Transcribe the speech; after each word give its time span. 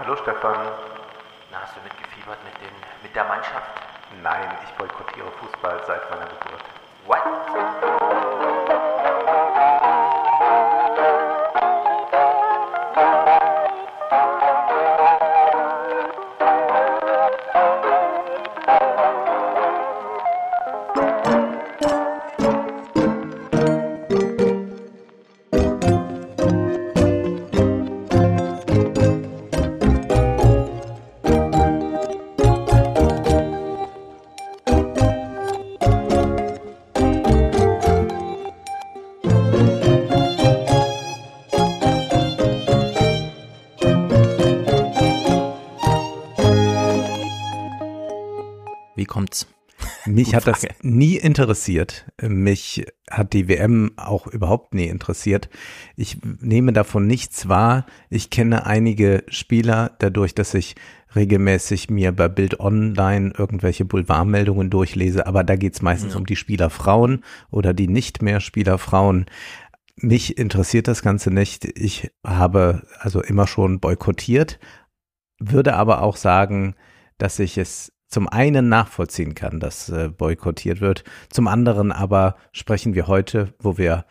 Hallo 0.00 0.16
Stefan. 0.16 0.56
Na, 1.50 1.60
hast 1.60 1.76
du 1.76 1.80
mitgefiebert 1.82 2.38
mit, 2.42 2.54
den, 2.62 2.74
mit 3.02 3.14
der 3.14 3.24
Mannschaft? 3.24 3.68
Nein, 4.22 4.48
ich 4.64 4.70
boykottiere 4.78 5.30
Fußball 5.32 5.78
seit 5.86 6.10
meiner 6.10 6.24
Geburt. 6.24 6.64
What? 7.04 7.99
Mich 50.20 50.34
hat 50.34 50.46
das 50.46 50.66
nie 50.82 51.16
interessiert. 51.16 52.06
Mich 52.22 52.84
hat 53.10 53.32
die 53.32 53.48
WM 53.48 53.92
auch 53.96 54.26
überhaupt 54.26 54.74
nie 54.74 54.86
interessiert. 54.86 55.48
Ich 55.96 56.18
nehme 56.40 56.72
davon 56.72 57.06
nichts 57.06 57.48
wahr. 57.48 57.86
Ich 58.08 58.30
kenne 58.30 58.66
einige 58.66 59.24
Spieler 59.28 59.96
dadurch, 59.98 60.34
dass 60.34 60.54
ich 60.54 60.76
regelmäßig 61.14 61.90
mir 61.90 62.12
bei 62.12 62.28
Bild 62.28 62.60
Online 62.60 63.32
irgendwelche 63.36 63.84
Boulevardmeldungen 63.84 64.70
durchlese, 64.70 65.26
aber 65.26 65.42
da 65.44 65.56
geht's 65.56 65.82
meistens 65.82 66.12
Ja. 66.12 66.18
um 66.18 66.26
die 66.26 66.36
Spielerfrauen 66.36 67.24
oder 67.50 67.74
die 67.74 67.88
nicht 67.88 68.22
mehr 68.22 68.40
Spielerfrauen. 68.40 69.26
Mich 69.96 70.38
interessiert 70.38 70.88
das 70.88 71.02
Ganze 71.02 71.30
nicht. 71.30 71.64
Ich 71.78 72.10
habe 72.24 72.82
also 73.00 73.20
immer 73.22 73.46
schon 73.46 73.80
boykottiert, 73.80 74.58
würde 75.38 75.74
aber 75.74 76.02
auch 76.02 76.16
sagen, 76.16 76.74
dass 77.18 77.38
ich 77.38 77.58
es 77.58 77.92
zum 78.10 78.28
einen 78.28 78.68
nachvollziehen 78.68 79.34
kann, 79.34 79.60
dass 79.60 79.88
äh, 79.88 80.08
boykottiert 80.08 80.80
wird, 80.80 81.04
zum 81.30 81.48
anderen 81.48 81.92
aber 81.92 82.36
sprechen 82.52 82.94
wir 82.94 83.06
heute, 83.06 83.54
wo 83.58 83.78
wir 83.78 84.04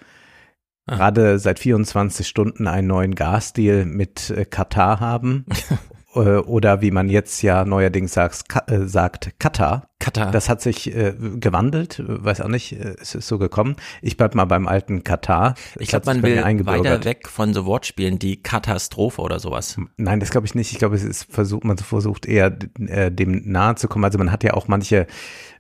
Ah. 0.89 0.95
gerade 0.95 1.38
seit 1.38 1.59
24 1.59 2.28
Stunden 2.28 2.66
einen 2.66 2.88
neuen 2.88 3.14
Gasdeal 3.14 3.86
mit 3.86 4.31
äh, 4.31 4.45
Katar 4.45 5.00
haben 5.00 5.45
oder 6.13 6.81
wie 6.81 6.91
man 6.91 7.07
jetzt 7.07 7.41
ja 7.43 7.65
neuerdings 7.65 8.13
sagt, 8.13 8.49
Ka 8.49 8.63
äh, 8.67 8.88
sagt 8.88 9.39
Katar. 9.39 9.89
Katar. 9.99 10.31
Das 10.31 10.47
hat 10.47 10.61
sich 10.61 10.95
äh, 10.95 11.13
gewandelt, 11.39 11.99
äh, 11.99 12.23
weiß 12.23 12.41
auch 12.41 12.47
nicht, 12.47 12.71
äh, 12.71 12.95
es 12.99 13.16
ist 13.16 13.27
so 13.27 13.38
gekommen. 13.38 13.75
Ich 14.01 14.17
bleib 14.17 14.33
mal 14.33 14.45
beim 14.45 14.67
alten 14.67 15.03
Katar. 15.03 15.55
Es 15.75 15.81
ich 15.81 15.89
glaube, 15.89 16.05
man 16.05 16.23
will 16.23 16.41
weiter 16.66 17.03
weg 17.03 17.27
von 17.27 17.53
so 17.53 17.66
Wortspielen, 17.66 18.17
die 18.17 18.41
Katastrophe 18.41 19.21
oder 19.21 19.39
sowas. 19.39 19.77
Nein, 19.97 20.19
das 20.19 20.31
glaube 20.31 20.47
ich 20.47 20.55
nicht. 20.55 20.71
Ich 20.71 20.79
glaube, 20.79 20.95
es 20.95 21.03
ist 21.03 21.31
versucht, 21.31 21.63
man 21.63 21.77
versucht 21.77 22.25
eher 22.25 22.57
äh, 22.88 23.11
dem 23.11 23.51
nahe 23.51 23.75
zu 23.75 23.88
kommen. 23.88 24.05
Also 24.05 24.17
man 24.17 24.31
hat 24.31 24.44
ja 24.44 24.53
auch 24.53 24.67
manche 24.67 25.05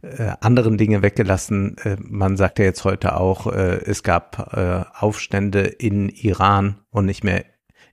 äh, 0.01 0.31
anderen 0.39 0.77
Dinge 0.77 1.01
weggelassen. 1.01 1.77
Äh, 1.83 1.97
man 1.99 2.37
sagt 2.37 2.59
ja 2.59 2.65
jetzt 2.65 2.85
heute 2.85 3.17
auch, 3.17 3.47
äh, 3.47 3.81
es 3.85 4.03
gab 4.03 4.53
äh, 4.53 4.83
Aufstände 4.97 5.61
in 5.61 6.09
Iran 6.09 6.79
und 6.89 7.05
nicht 7.05 7.23
mehr 7.23 7.43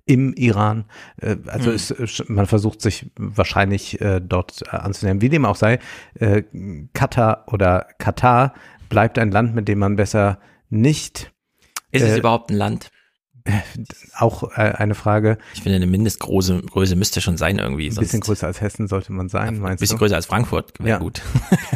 im 0.07 0.33
Iran. 0.35 0.85
Äh, 1.21 1.37
also 1.47 1.71
Mhm. 1.71 1.77
es, 1.77 1.91
es, 1.91 2.25
man 2.29 2.47
versucht 2.47 2.81
sich 2.81 3.11
wahrscheinlich 3.19 4.01
äh, 4.01 4.21
dort 4.21 4.63
äh, 4.63 4.77
anzunehmen. 4.77 5.21
Wie 5.21 5.29
dem 5.29 5.45
auch 5.45 5.57
sei, 5.57 5.79
äh, 6.15 6.43
Katar 6.95 7.45
oder 7.49 7.87
Katar 7.99 8.55
bleibt 8.89 9.19
ein 9.19 9.31
Land, 9.33 9.55
mit 9.55 9.67
dem 9.69 9.81
man 9.81 9.97
besser 9.97 10.39
nicht 10.71 11.33
Ist 11.91 12.03
es 12.03 12.13
Äh, 12.13 12.19
überhaupt 12.21 12.51
ein 12.51 12.57
Land? 12.57 12.91
auch 14.17 14.43
äh, 14.57 14.73
eine 14.77 14.95
Frage, 14.95 15.39
Ich 15.55 15.63
finde, 15.63 15.77
eine 15.77 15.87
Mindestgröße 15.87 16.63
Größe 16.63 16.97
müsste 16.97 17.21
schon 17.21 17.37
sein 17.37 17.59
irgendwie. 17.59 17.89
ein 17.89 17.95
bisschen 17.95 18.21
größer 18.21 18.47
als 18.47 18.61
Hessen 18.61 18.89
sollte 18.89 19.13
man 19.13 19.29
sein, 19.29 19.55
Ein 19.57 19.61
meinst 19.61 19.81
bisschen 19.81 19.97
du? 19.97 20.01
größer 20.01 20.17
als 20.17 20.27
Frankfurt 20.27 20.73
wäre 20.81 20.89
Ja. 20.91 20.99
gut. 20.99 21.23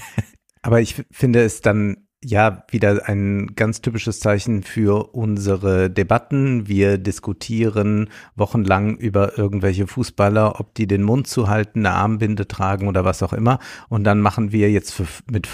Aber 0.62 0.80
ich 0.80 1.04
finde 1.10 1.42
es 1.42 1.60
dann 1.60 2.06
ja 2.22 2.64
wieder 2.70 3.08
ein 3.08 3.54
ganz 3.56 3.80
typisches 3.80 4.20
Zeichen 4.20 4.62
für 4.62 5.14
unsere 5.14 5.90
Debatten. 5.90 6.68
Wir 6.68 6.98
diskutieren 6.98 8.10
wochenlang 8.36 8.96
über 8.96 9.38
irgendwelche 9.38 9.86
Fußballer, 9.86 10.60
ob 10.60 10.74
die 10.74 10.86
den 10.86 11.02
Mund 11.02 11.26
zu 11.26 11.48
halten, 11.48 11.86
eine 11.86 11.94
Armbinde 11.94 12.46
tragen 12.46 12.88
oder 12.88 13.04
was 13.04 13.22
auch 13.22 13.32
immer. 13.32 13.58
Und 13.88 14.04
dann 14.04 14.20
machen 14.20 14.52
wir 14.52 14.70
jetzt 14.70 14.92
für, 14.92 15.06
mit 15.30 15.48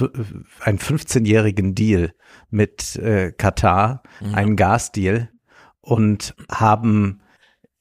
einen 0.61 0.79
15-jährigen 0.79 1.75
Deal 1.75 2.13
mit 2.51 2.97
äh, 2.97 3.33
Katar, 3.33 4.03
einen 4.33 4.57
Gasdeal 4.57 5.31
und 5.81 6.35
haben 6.51 7.21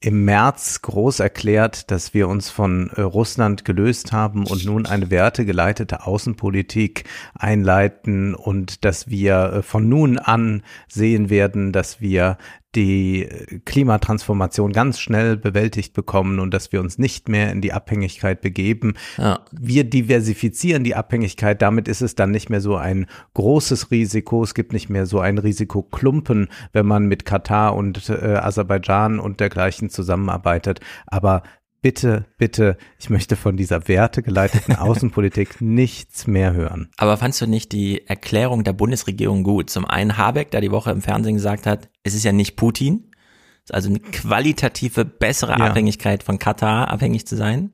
im 0.05 0.23
März 0.23 0.83
groß 0.83 1.19
erklärt, 1.19 1.89
dass 1.89 2.13
wir 2.13 2.27
uns 2.27 2.51
von 2.51 2.91
äh, 2.91 3.01
Russland 3.01 3.65
gelöst 3.65 4.11
haben 4.11 4.45
und 4.45 4.63
nun 4.63 4.85
eine 4.85 5.09
wertegeleitete 5.09 6.05
Außenpolitik 6.05 7.05
einleiten 7.33 8.35
und 8.35 8.85
dass 8.85 9.09
wir 9.09 9.35
äh, 9.51 9.61
von 9.63 9.89
nun 9.89 10.19
an 10.19 10.61
sehen 10.87 11.31
werden, 11.31 11.71
dass 11.71 12.01
wir 12.01 12.37
die 12.75 13.27
Klimatransformation 13.65 14.71
ganz 14.71 14.99
schnell 14.99 15.37
bewältigt 15.37 15.93
bekommen 15.93 16.39
und 16.39 16.53
dass 16.53 16.71
wir 16.71 16.81
uns 16.81 16.97
nicht 16.97 17.29
mehr 17.29 17.51
in 17.51 17.61
die 17.61 17.73
Abhängigkeit 17.73 18.41
begeben. 18.41 18.95
Ja. 19.17 19.39
Wir 19.51 19.83
diversifizieren 19.83 20.83
die 20.83 20.95
Abhängigkeit, 20.95 21.61
damit 21.61 21.87
ist 21.87 22.01
es 22.01 22.15
dann 22.15 22.31
nicht 22.31 22.49
mehr 22.49 22.61
so 22.61 22.75
ein 22.75 23.07
großes 23.33 23.91
Risiko, 23.91 24.43
es 24.43 24.53
gibt 24.53 24.73
nicht 24.73 24.89
mehr 24.89 25.05
so 25.05 25.19
ein 25.19 25.37
Risikoklumpen, 25.37 26.49
wenn 26.73 26.85
man 26.85 27.05
mit 27.05 27.25
Katar 27.25 27.75
und 27.75 28.09
äh, 28.09 28.13
Aserbaidschan 28.13 29.19
und 29.19 29.39
dergleichen 29.39 29.89
zusammenarbeitet. 29.89 30.79
Aber 31.07 31.43
bitte, 31.85 32.25
bitte, 32.39 32.77
ich 32.97 33.11
möchte 33.11 33.35
von 33.35 33.57
dieser 33.57 33.87
wertegeleiteten 33.87 34.75
Außenpolitik 34.75 35.57
nichts 35.61 36.25
mehr 36.25 36.53
hören. 36.53 36.89
Aber 36.97 37.15
fandst 37.15 37.41
du 37.41 37.45
nicht 37.45 37.73
die 37.73 38.07
Erklärung 38.07 38.63
der 38.63 38.73
Bundesregierung 38.73 39.43
gut? 39.43 39.69
Zum 39.69 39.85
einen 39.85 40.17
Habeck, 40.17 40.49
der 40.49 40.61
die 40.61 40.71
Woche 40.71 40.89
im 40.89 41.03
Fernsehen 41.03 41.35
gesagt 41.35 41.67
hat, 41.67 41.89
es 42.01 42.15
ist 42.15 42.25
ja 42.25 42.31
nicht 42.31 42.55
Putin, 42.55 43.11
es 43.57 43.69
ist 43.69 43.73
also 43.75 43.89
eine 43.89 43.99
qualitative 43.99 45.05
bessere 45.05 45.59
Ja. 45.59 45.67
Abhängigkeit 45.67 46.23
von 46.23 46.39
Katar 46.39 46.87
abhängig 46.87 47.27
zu 47.27 47.35
sein. 47.35 47.71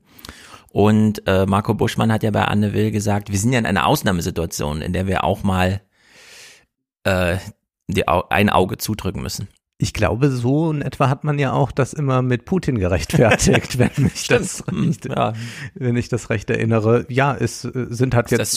Und 0.68 1.26
äh, 1.26 1.46
Marco 1.46 1.72
Buschmann 1.72 2.12
hat 2.12 2.22
ja 2.22 2.30
bei 2.30 2.44
Anne 2.44 2.74
Will 2.74 2.90
gesagt, 2.90 3.32
wir 3.32 3.38
sind 3.38 3.54
ja 3.54 3.60
in 3.60 3.66
einer 3.66 3.86
Ausnahmesituation, 3.86 4.82
in 4.82 4.92
der 4.92 5.06
wir 5.06 5.24
auch 5.24 5.42
mal 5.42 5.80
äh, 7.04 7.38
die, 7.88 8.06
ein 8.06 8.50
Auge 8.50 8.76
zudrücken 8.76 9.22
müssen. 9.22 9.48
Ich 9.82 9.92
glaube, 9.92 10.30
so 10.30 10.70
in 10.70 10.80
etwa 10.80 11.08
hat 11.08 11.24
man 11.24 11.40
ja 11.40 11.50
auch 11.52 11.72
das 11.72 11.92
immer 11.92 12.22
mit 12.22 12.44
Putin 12.44 12.78
gerechtfertigt, 12.78 13.78
wenn 13.80 13.90
mich 13.96 14.28
das, 14.28 14.62
recht, 14.68 15.06
ja, 15.06 15.32
wenn 15.74 15.96
ich 15.96 16.08
das 16.08 16.30
recht 16.30 16.48
erinnere. 16.50 17.04
Ja, 17.08 17.34
es 17.34 17.64
äh, 17.64 17.86
sind 17.88 18.14
halt 18.14 18.30
jetzt 18.30 18.56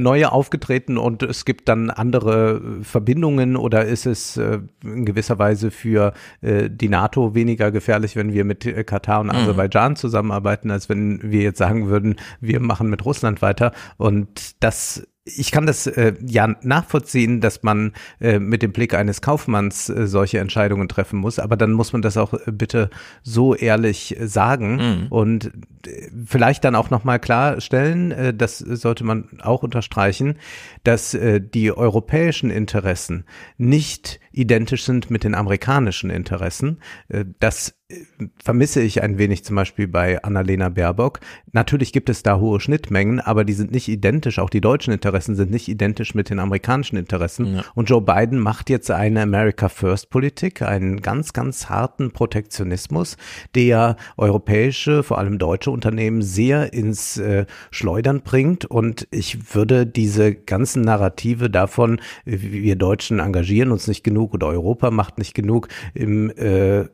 neue 0.00 0.32
aufgetreten 0.32 0.98
und 0.98 1.22
es 1.22 1.44
gibt 1.44 1.68
dann 1.68 1.90
andere 1.90 2.60
äh, 2.80 2.82
Verbindungen 2.82 3.54
oder 3.54 3.84
ist 3.84 4.04
es 4.04 4.36
äh, 4.36 4.58
in 4.82 5.04
gewisser 5.04 5.38
Weise 5.38 5.70
für 5.70 6.12
die 6.42 6.88
NATO 6.88 7.34
weniger 7.34 7.70
gefährlich, 7.70 8.16
wenn 8.16 8.32
wir 8.32 8.44
mit 8.44 8.64
Katar 8.86 9.20
und 9.20 9.30
Aserbaidschan 9.30 9.96
zusammenarbeiten, 9.96 10.70
als 10.70 10.88
wenn 10.88 11.20
wir 11.22 11.42
jetzt 11.42 11.58
sagen 11.58 11.88
würden, 11.88 12.16
wir 12.40 12.60
machen 12.60 12.90
mit 12.90 13.04
Russland 13.04 13.42
weiter. 13.42 13.72
Und 13.96 14.62
das 14.62 15.06
ich 15.24 15.50
kann 15.50 15.64
das 15.64 15.86
äh, 15.86 16.14
ja 16.26 16.54
nachvollziehen, 16.62 17.40
dass 17.40 17.62
man 17.62 17.92
äh, 18.20 18.38
mit 18.38 18.62
dem 18.62 18.72
Blick 18.72 18.92
eines 18.92 19.22
Kaufmanns 19.22 19.88
äh, 19.88 20.06
solche 20.06 20.38
Entscheidungen 20.38 20.86
treffen 20.86 21.18
muss, 21.18 21.38
aber 21.38 21.56
dann 21.56 21.72
muss 21.72 21.92
man 21.94 22.02
das 22.02 22.16
auch 22.18 22.34
äh, 22.34 22.52
bitte 22.52 22.90
so 23.22 23.54
ehrlich 23.54 24.18
äh, 24.20 24.26
sagen 24.28 24.74
Mhm. 24.74 25.06
und 25.08 25.46
äh, 25.86 26.10
vielleicht 26.26 26.64
dann 26.64 26.74
auch 26.74 26.90
noch 26.90 27.04
mal 27.04 27.18
klarstellen, 27.18 28.12
äh, 28.12 28.34
das 28.34 28.58
sollte 28.58 29.04
man 29.04 29.28
auch 29.40 29.62
unterstreichen, 29.62 30.36
dass 30.84 31.14
äh, 31.14 31.40
die 31.40 31.72
europäischen 31.72 32.50
Interessen 32.50 33.24
nicht 33.56 34.20
identisch 34.34 34.84
sind 34.84 35.10
mit 35.10 35.24
den 35.24 35.34
amerikanischen 35.34 36.10
Interessen. 36.10 36.80
Äh, 37.08 37.24
das 37.40 37.74
äh, 37.88 37.96
vermisse 38.42 38.82
ich 38.82 39.02
ein 39.02 39.18
wenig 39.18 39.44
zum 39.44 39.56
Beispiel 39.56 39.88
bei 39.88 40.22
Annalena 40.22 40.68
Baerbock. 40.68 41.20
Natürlich 41.52 41.92
gibt 41.92 42.10
es 42.10 42.22
da 42.22 42.38
hohe 42.38 42.60
Schnittmengen, 42.60 43.20
aber 43.20 43.44
die 43.44 43.52
sind 43.52 43.70
nicht 43.70 43.88
identisch. 43.88 44.38
Auch 44.38 44.50
die 44.50 44.60
deutschen 44.60 44.92
Interessen 44.92 45.36
sind 45.36 45.50
nicht 45.50 45.68
identisch 45.68 46.14
mit 46.14 46.30
den 46.30 46.38
amerikanischen 46.38 46.96
Interessen. 46.96 47.56
Ja. 47.56 47.64
Und 47.74 47.88
Joe 47.88 48.02
Biden 48.02 48.38
macht 48.38 48.70
jetzt 48.70 48.90
eine 48.90 49.22
America 49.22 49.68
First 49.68 50.10
Politik, 50.10 50.62
einen 50.62 51.00
ganz, 51.00 51.32
ganz 51.32 51.68
harten 51.68 52.10
Protektionismus, 52.10 53.16
der 53.54 53.96
europäische, 54.16 55.02
vor 55.02 55.18
allem 55.18 55.38
deutsche 55.38 55.70
Unternehmen 55.70 56.22
sehr 56.22 56.72
ins 56.72 57.16
äh, 57.18 57.46
Schleudern 57.70 58.22
bringt. 58.22 58.64
Und 58.64 59.06
ich 59.10 59.54
würde 59.54 59.86
diese 59.86 60.34
ganzen 60.74 60.82
Narrative 60.82 61.50
davon, 61.50 62.00
äh, 62.24 62.36
wir 62.40 62.76
Deutschen 62.76 63.20
engagieren 63.20 63.70
uns 63.70 63.86
nicht 63.86 64.04
genug 64.04 64.34
oder 64.34 64.48
Europa 64.48 64.90
macht 64.90 65.18
nicht 65.18 65.34
genug 65.34 65.68
im 65.94 66.30
äh, 66.30 66.86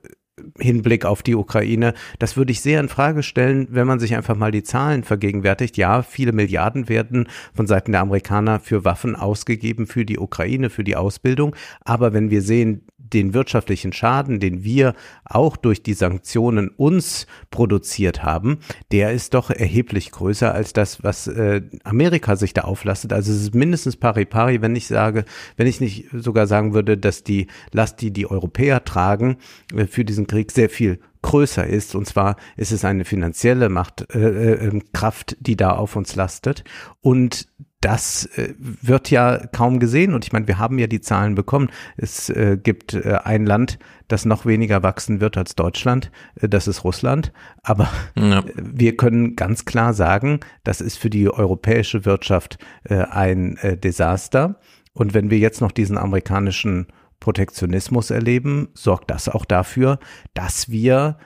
Hinblick 0.59 1.05
auf 1.05 1.23
die 1.23 1.35
Ukraine. 1.35 1.93
Das 2.19 2.37
würde 2.37 2.53
ich 2.53 2.63
sehr 2.63 2.81
in 2.81 2.89
Frage 2.89 3.23
stellen, 3.23 3.69
wenn 3.71 3.87
man 3.87 4.01
sich 4.01 4.15
einfach 4.15 4.37
mal 4.37 4.51
die 4.51 4.63
Zahlen 4.63 5.05
vergegenwärtigt. 5.05 5.77
Ja, 5.77 6.03
viele 6.03 6.33
Milliarden 6.33 6.89
werden 6.89 7.29
von 7.55 7.67
Seiten 7.67 7.93
der 7.93 8.01
Amerikaner 8.01 8.59
für 8.59 8.85
Waffen 8.85 9.17
ausgegeben, 9.17 9.87
für 9.87 10.07
die 10.07 10.19
Ukraine, 10.19 10.71
für 10.71 10.85
die 10.85 10.97
Ausbildung. 10.97 11.55
Aber 11.85 12.15
wenn 12.15 12.31
wir 12.31 12.41
sehen, 12.41 12.87
den 13.13 13.35
wirtschaftlichen 13.35 13.93
Schaden, 13.93 14.41
den 14.41 14.65
wir 14.65 14.95
auch 15.25 15.57
durch 15.57 15.83
die 15.83 15.95
Sanktionen 15.95 16.69
uns 16.69 17.27
produziert 17.51 18.23
haben, 18.23 18.59
der 18.93 19.13
ist 19.13 19.35
doch 19.35 19.51
erheblich 19.51 20.11
größer 20.11 20.53
als 20.55 20.73
das, 20.73 21.03
was 21.03 21.27
äh, 21.27 21.63
Amerika 21.85 22.37
sich 22.37 22.53
da 22.53 22.63
auflastet. 22.63 23.13
Also 23.13 23.33
es 23.33 23.43
ist 23.43 23.55
mindestens 23.55 23.97
pari 23.97 24.25
pari, 24.25 24.63
wenn 24.63 24.77
ich 24.77 24.87
sage, 24.87 25.25
wenn 25.57 25.67
ich 25.67 25.81
nicht 25.81 26.07
sogar 26.13 26.47
sagen 26.47 26.75
würde, 26.75 26.97
dass 26.97 27.25
die 27.25 27.47
Last, 27.73 28.01
die 28.01 28.13
die 28.13 28.31
Europäer 28.31 28.85
tragen, 28.85 29.37
äh, 29.75 29.87
für 29.87 30.05
diesen 30.05 30.27
Krieg 30.27 30.53
sehr 30.53 30.71
viel 30.71 31.01
größer 31.23 31.67
ist. 31.67 31.95
Und 31.95 32.07
zwar 32.07 32.37
ist 32.57 32.73
es 32.73 32.85
eine 32.85 33.05
finanzielle 33.05 33.69
Macht, 33.69 34.15
äh, 34.15 34.67
äh, 34.67 34.81
Kraft, 34.93 35.37
die 35.41 35.57
da 35.57 35.73
auf 35.73 35.97
uns 35.97 36.17
lastet. 36.17 36.65
Und 37.01 37.47
das 37.81 38.27
äh, 38.37 38.55
wird 38.59 39.11
ja 39.11 39.39
kaum 39.53 39.81
gesehen. 39.81 40.15
Und 40.15 40.25
ich 40.25 40.33
meine, 40.33 40.47
wir 40.47 40.59
haben 40.59 40.79
ja 40.79 40.87
die 40.87 41.01
Zahlen 41.01 41.35
bekommen. 41.35 41.71
Es 41.97 42.29
äh, 42.29 42.59
gibt 42.63 42.95
äh, 42.95 43.19
ein 43.25 43.47
Land, 43.47 43.79
das 44.09 44.25
noch 44.25 44.45
weniger 44.45 44.83
wachsen 44.83 45.21
wird 45.21 45.37
als 45.37 45.55
Deutschland. 45.55 46.11
Das 46.35 46.69
ist 46.69 46.85
Russland. 46.85 47.33
Aber 47.63 47.89
ja. 48.17 48.45
wir 48.57 48.97
können 48.97 49.37
ganz 49.37 49.65
klar 49.65 49.95
sagen, 49.95 50.41
das 50.65 50.81
ist 50.81 50.99
für 50.99 51.11
die 51.11 51.31
europäische 51.31 52.05
Wirtschaft 52.05 52.59
ein 52.89 53.57
Desaster. 53.85 54.59
Und 54.95 55.15
wenn 55.15 55.31
wir 55.31 55.39
jetzt 55.39 55.61
noch 55.61 55.71
diesen 55.71 55.97
amerikanischen 55.97 56.89
Protektionismus 57.21 58.11
erleben, 58.11 58.71
sorgt 58.75 59.13
das 59.13 59.29
auch 59.29 59.45
dafür, 59.45 60.01
dass 60.35 60.71
wir 60.71 61.19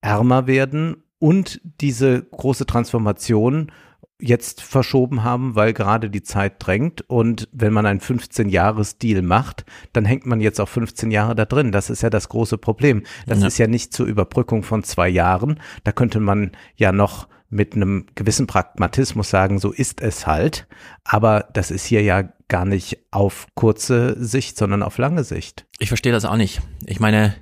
ärmer 0.00 0.48
werden 0.48 1.04
und 1.18 1.60
diese 1.80 2.22
große 2.22 2.66
Transformation 2.66 3.70
jetzt 4.18 4.62
verschoben 4.62 5.24
haben, 5.24 5.54
weil 5.54 5.72
gerade 5.72 6.10
die 6.10 6.22
Zeit 6.22 6.54
drängt. 6.58 7.02
Und 7.08 7.48
wenn 7.52 7.72
man 7.72 7.86
einen 7.86 8.00
15-Jahres-Deal 8.00 9.22
macht, 9.22 9.64
dann 9.92 10.04
hängt 10.04 10.26
man 10.26 10.40
jetzt 10.40 10.60
auch 10.60 10.68
15 10.68 11.10
Jahre 11.10 11.34
da 11.34 11.44
drin. 11.44 11.72
Das 11.72 11.90
ist 11.90 12.02
ja 12.02 12.10
das 12.10 12.28
große 12.28 12.58
Problem. 12.58 13.02
Das 13.26 13.40
ja. 13.40 13.46
ist 13.46 13.58
ja 13.58 13.66
nicht 13.66 13.92
zur 13.92 14.06
Überbrückung 14.06 14.62
von 14.62 14.82
zwei 14.84 15.08
Jahren. 15.08 15.60
Da 15.84 15.92
könnte 15.92 16.20
man 16.20 16.52
ja 16.76 16.92
noch 16.92 17.28
mit 17.48 17.74
einem 17.74 18.06
gewissen 18.14 18.46
Pragmatismus 18.46 19.30
sagen, 19.30 19.58
so 19.58 19.72
ist 19.72 20.00
es 20.00 20.26
halt. 20.26 20.66
Aber 21.04 21.48
das 21.52 21.70
ist 21.70 21.86
hier 21.86 22.02
ja 22.02 22.22
gar 22.48 22.64
nicht 22.64 22.98
auf 23.10 23.46
kurze 23.54 24.16
Sicht, 24.22 24.56
sondern 24.56 24.82
auf 24.82 24.98
lange 24.98 25.24
Sicht. 25.24 25.66
Ich 25.78 25.88
verstehe 25.88 26.12
das 26.12 26.24
auch 26.24 26.36
nicht. 26.36 26.60
Ich 26.86 27.00
meine, 27.00 27.34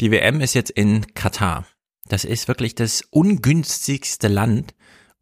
die 0.00 0.10
WM 0.10 0.40
ist 0.40 0.54
jetzt 0.54 0.70
in 0.70 1.14
Katar. 1.14 1.66
Das 2.08 2.24
ist 2.24 2.48
wirklich 2.48 2.74
das 2.74 3.02
ungünstigste 3.10 4.28
Land, 4.28 4.74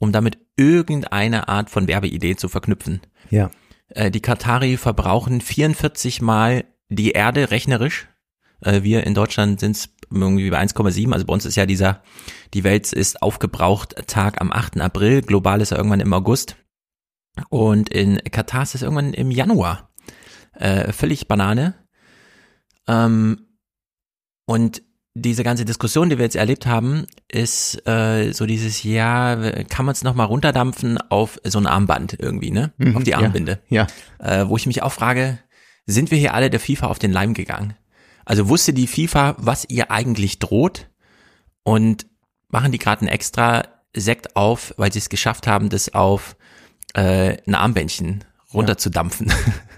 um 0.02 0.10
damit 0.10 0.40
irgendeine 0.56 1.46
Art 1.46 1.70
von 1.70 1.86
Werbeidee 1.86 2.34
zu 2.34 2.48
verknüpfen. 2.48 3.02
Ja. 3.30 3.52
Äh, 3.90 4.10
die 4.10 4.20
Katari 4.20 4.76
verbrauchen 4.76 5.40
44 5.40 6.20
Mal 6.20 6.64
die 6.88 7.12
Erde 7.12 7.52
rechnerisch. 7.52 8.08
Äh, 8.62 8.82
wir 8.82 9.06
in 9.06 9.14
Deutschland 9.14 9.60
sind 9.60 9.76
es 9.76 9.94
irgendwie 10.10 10.50
bei 10.50 10.60
1,7. 10.60 11.12
Also 11.12 11.24
bei 11.24 11.32
uns 11.32 11.46
ist 11.46 11.54
ja 11.54 11.66
dieser, 11.66 12.02
die 12.52 12.64
Welt 12.64 12.92
ist 12.92 13.22
aufgebraucht 13.22 13.94
Tag 14.08 14.40
am 14.40 14.50
8. 14.50 14.80
April. 14.80 15.22
Global 15.22 15.60
ist 15.60 15.70
er 15.70 15.78
irgendwann 15.78 16.00
im 16.00 16.12
August. 16.12 16.56
Und 17.48 17.88
in 17.88 18.16
Katar 18.24 18.64
ist 18.64 18.74
es 18.74 18.82
irgendwann 18.82 19.14
im 19.14 19.30
Januar. 19.30 19.92
Äh, 20.54 20.92
völlig 20.92 21.28
Banane. 21.28 21.74
Ähm, 22.88 23.46
und 24.46 24.82
diese 25.14 25.44
ganze 25.44 25.64
Diskussion, 25.64 26.08
die 26.08 26.18
wir 26.18 26.24
jetzt 26.24 26.36
erlebt 26.36 26.66
haben, 26.66 27.06
ist 27.28 27.86
äh, 27.86 28.32
so 28.32 28.46
dieses, 28.46 28.82
ja, 28.82 29.36
kann 29.64 29.84
man 29.84 29.92
es 29.92 30.02
nochmal 30.04 30.26
runterdampfen 30.26 30.98
auf 31.10 31.38
so 31.44 31.58
ein 31.58 31.66
Armband 31.66 32.16
irgendwie, 32.18 32.50
ne? 32.50 32.72
Mhm, 32.78 32.96
auf 32.96 33.02
die 33.02 33.14
Armbinde. 33.14 33.60
Ja. 33.68 33.86
ja. 34.20 34.42
Äh, 34.42 34.48
wo 34.48 34.56
ich 34.56 34.66
mich 34.66 34.82
auch 34.82 34.92
frage, 34.92 35.38
sind 35.86 36.10
wir 36.10 36.18
hier 36.18 36.34
alle 36.34 36.48
der 36.48 36.60
FIFA 36.60 36.86
auf 36.86 36.98
den 36.98 37.12
Leim 37.12 37.34
gegangen? 37.34 37.74
Also 38.24 38.48
wusste 38.48 38.72
die 38.72 38.86
FIFA, 38.86 39.36
was 39.38 39.66
ihr 39.68 39.90
eigentlich 39.90 40.38
droht 40.38 40.88
und 41.62 42.06
machen 42.48 42.72
die 42.72 42.78
gerade 42.78 43.04
ein 43.04 43.08
extra 43.08 43.64
Sekt 43.94 44.36
auf, 44.36 44.72
weil 44.78 44.92
sie 44.92 45.00
es 45.00 45.08
geschafft 45.10 45.46
haben, 45.46 45.68
das 45.68 45.92
auf 45.92 46.36
äh, 46.94 47.36
ein 47.46 47.54
Armbändchen 47.54 48.24
runterzudampfen. 48.54 49.28
Ja. 49.28 49.34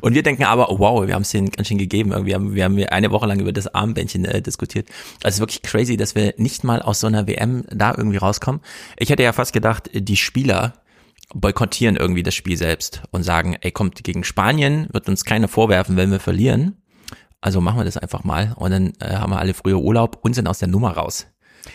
Und 0.00 0.14
wir 0.14 0.22
denken 0.22 0.44
aber, 0.44 0.70
oh, 0.70 0.78
wow, 0.78 1.06
wir 1.06 1.14
haben 1.14 1.22
es 1.22 1.30
denen 1.30 1.50
ganz 1.50 1.68
schön 1.68 1.78
gegeben. 1.78 2.26
Wir 2.26 2.34
haben, 2.34 2.54
wir 2.54 2.64
haben 2.64 2.78
eine 2.78 3.10
Woche 3.10 3.26
lang 3.26 3.40
über 3.40 3.52
das 3.52 3.74
Armbändchen 3.74 4.24
äh, 4.24 4.40
diskutiert. 4.40 4.88
Also 5.22 5.40
wirklich 5.40 5.62
crazy, 5.62 5.96
dass 5.96 6.14
wir 6.14 6.34
nicht 6.38 6.64
mal 6.64 6.80
aus 6.80 7.00
so 7.00 7.06
einer 7.06 7.26
WM 7.26 7.64
da 7.70 7.94
irgendwie 7.96 8.16
rauskommen. 8.16 8.60
Ich 8.98 9.10
hätte 9.10 9.22
ja 9.22 9.32
fast 9.32 9.52
gedacht, 9.52 9.90
die 9.92 10.16
Spieler 10.16 10.74
boykottieren 11.34 11.96
irgendwie 11.96 12.22
das 12.22 12.34
Spiel 12.34 12.56
selbst 12.56 13.02
und 13.10 13.22
sagen, 13.22 13.56
ey, 13.60 13.70
kommt 13.70 14.02
gegen 14.04 14.24
Spanien, 14.24 14.88
wird 14.92 15.08
uns 15.08 15.24
keiner 15.24 15.48
vorwerfen, 15.48 15.96
wenn 15.96 16.10
wir 16.10 16.20
verlieren. 16.20 16.76
Also 17.40 17.60
machen 17.60 17.78
wir 17.78 17.84
das 17.84 17.98
einfach 17.98 18.24
mal 18.24 18.54
und 18.56 18.70
dann 18.70 18.92
äh, 19.00 19.16
haben 19.16 19.30
wir 19.30 19.38
alle 19.38 19.52
früher 19.52 19.78
Urlaub 19.78 20.18
und 20.22 20.34
sind 20.34 20.48
aus 20.48 20.60
der 20.60 20.68
Nummer 20.68 20.92
raus. 20.92 21.26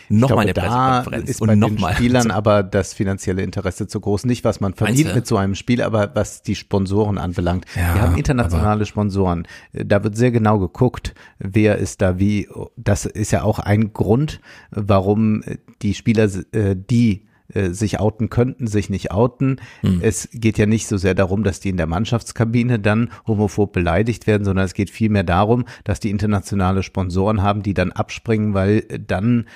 Nochmal 0.08 0.40
eine 0.40 0.54
Pressekonferenz. 0.54 1.30
Ist 1.30 1.40
bei 1.40 1.52
und 1.52 1.60
den 1.60 1.78
Spielern 1.78 2.30
aber 2.30 2.62
das 2.62 2.94
finanzielle 2.94 3.42
Interesse 3.42 3.86
zu 3.86 4.00
groß. 4.00 4.24
Nicht, 4.24 4.44
was 4.44 4.60
man 4.60 4.74
verdient 4.74 5.14
mit 5.14 5.26
so 5.26 5.36
einem 5.36 5.54
Spiel, 5.54 5.82
aber 5.82 6.14
was 6.14 6.42
die 6.42 6.54
Sponsoren 6.54 7.18
anbelangt. 7.18 7.66
Ja, 7.74 7.94
Wir 7.94 8.02
haben 8.02 8.16
internationale 8.16 8.86
Sponsoren. 8.86 9.46
Da 9.72 10.02
wird 10.04 10.16
sehr 10.16 10.30
genau 10.30 10.58
geguckt, 10.58 11.14
wer 11.38 11.78
ist 11.78 12.02
da 12.02 12.18
wie. 12.18 12.48
Das 12.76 13.06
ist 13.06 13.30
ja 13.30 13.42
auch 13.42 13.58
ein 13.58 13.92
Grund, 13.92 14.40
warum 14.70 15.42
die 15.82 15.94
Spieler, 15.94 16.28
äh, 16.52 16.76
die 16.76 17.26
äh, 17.54 17.70
sich 17.70 17.98
outen 17.98 18.30
könnten, 18.30 18.66
sich 18.66 18.90
nicht 18.90 19.10
outen. 19.10 19.60
Hm. 19.80 20.00
Es 20.02 20.28
geht 20.32 20.58
ja 20.58 20.66
nicht 20.66 20.86
so 20.86 20.96
sehr 20.96 21.14
darum, 21.14 21.42
dass 21.42 21.60
die 21.60 21.70
in 21.70 21.76
der 21.76 21.86
Mannschaftskabine 21.86 22.78
dann 22.78 23.10
homophob 23.26 23.72
beleidigt 23.72 24.26
werden, 24.26 24.44
sondern 24.44 24.64
es 24.64 24.74
geht 24.74 24.90
vielmehr 24.90 25.24
darum, 25.24 25.64
dass 25.84 26.00
die 26.00 26.10
internationale 26.10 26.82
Sponsoren 26.82 27.42
haben, 27.42 27.62
die 27.62 27.74
dann 27.74 27.92
abspringen, 27.92 28.54
weil 28.54 28.82
dann 28.82 29.46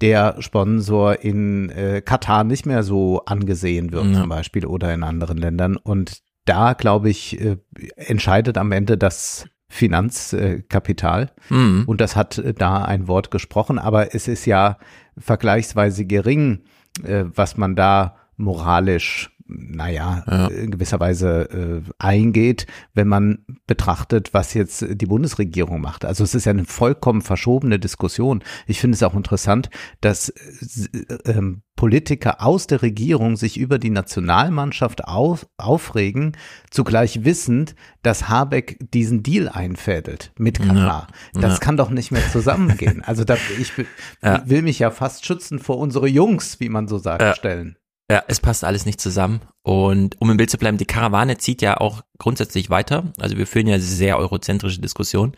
der 0.00 0.36
Sponsor 0.40 1.20
in 1.20 1.70
äh, 1.70 2.02
Katar 2.02 2.44
nicht 2.44 2.66
mehr 2.66 2.82
so 2.82 3.22
angesehen 3.26 3.92
wird 3.92 4.06
ja. 4.06 4.20
zum 4.20 4.28
Beispiel 4.28 4.66
oder 4.66 4.92
in 4.92 5.02
anderen 5.02 5.38
Ländern. 5.38 5.76
Und 5.76 6.22
da, 6.44 6.74
glaube 6.74 7.10
ich, 7.10 7.40
äh, 7.40 7.56
entscheidet 7.96 8.58
am 8.58 8.72
Ende 8.72 8.98
das 8.98 9.48
Finanzkapital. 9.68 11.32
Mhm. 11.48 11.84
Und 11.86 12.00
das 12.00 12.16
hat 12.16 12.38
äh, 12.38 12.54
da 12.54 12.84
ein 12.84 13.08
Wort 13.08 13.30
gesprochen. 13.30 13.78
Aber 13.78 14.14
es 14.14 14.28
ist 14.28 14.46
ja 14.46 14.78
vergleichsweise 15.18 16.04
gering, 16.04 16.64
äh, 17.02 17.24
was 17.26 17.56
man 17.56 17.74
da 17.74 18.16
moralisch 18.36 19.33
naja, 19.46 20.24
ja. 20.26 20.46
in 20.48 20.70
gewisser 20.70 21.00
Weise 21.00 21.82
äh, 21.86 21.90
eingeht, 21.98 22.66
wenn 22.94 23.08
man 23.08 23.44
betrachtet, 23.66 24.32
was 24.32 24.54
jetzt 24.54 24.86
die 24.88 25.06
Bundesregierung 25.06 25.80
macht. 25.80 26.04
Also 26.04 26.24
es 26.24 26.34
ist 26.34 26.46
ja 26.46 26.52
eine 26.52 26.64
vollkommen 26.64 27.20
verschobene 27.20 27.78
Diskussion. 27.78 28.42
Ich 28.66 28.80
finde 28.80 28.94
es 28.94 29.02
auch 29.02 29.14
interessant, 29.14 29.68
dass 30.00 30.30
äh, 30.30 31.18
ähm, 31.26 31.62
Politiker 31.76 32.40
aus 32.40 32.66
der 32.66 32.82
Regierung 32.82 33.36
sich 33.36 33.58
über 33.58 33.78
die 33.78 33.90
Nationalmannschaft 33.90 35.04
auf, 35.04 35.46
aufregen, 35.58 36.36
zugleich 36.70 37.24
wissend, 37.24 37.74
dass 38.02 38.28
Habeck 38.28 38.78
diesen 38.92 39.22
Deal 39.22 39.48
einfädelt 39.48 40.32
mit 40.38 40.60
Katar. 40.60 41.08
Ja, 41.34 41.40
das 41.40 41.54
ja. 41.54 41.58
kann 41.58 41.76
doch 41.76 41.90
nicht 41.90 42.12
mehr 42.12 42.26
zusammengehen. 42.30 43.02
Also 43.04 43.24
da, 43.24 43.36
ich 43.60 43.72
will 44.44 44.62
mich 44.62 44.78
ja 44.78 44.90
fast 44.90 45.26
schützen 45.26 45.58
vor 45.58 45.78
unsere 45.78 46.08
Jungs, 46.08 46.60
wie 46.60 46.68
man 46.70 46.88
so 46.88 46.96
sagt, 46.96 47.36
stellen. 47.36 47.76
Ja, 48.10 48.22
es 48.28 48.40
passt 48.40 48.64
alles 48.64 48.84
nicht 48.84 49.00
zusammen. 49.00 49.40
Und 49.62 50.20
um 50.20 50.30
im 50.30 50.36
Bild 50.36 50.50
zu 50.50 50.58
bleiben, 50.58 50.76
die 50.76 50.84
Karawane 50.84 51.38
zieht 51.38 51.62
ja 51.62 51.78
auch 51.78 52.02
grundsätzlich 52.18 52.68
weiter. 52.68 53.12
Also 53.18 53.38
wir 53.38 53.46
führen 53.46 53.66
ja 53.66 53.78
sehr 53.78 54.18
eurozentrische 54.18 54.80
Diskussionen. 54.80 55.32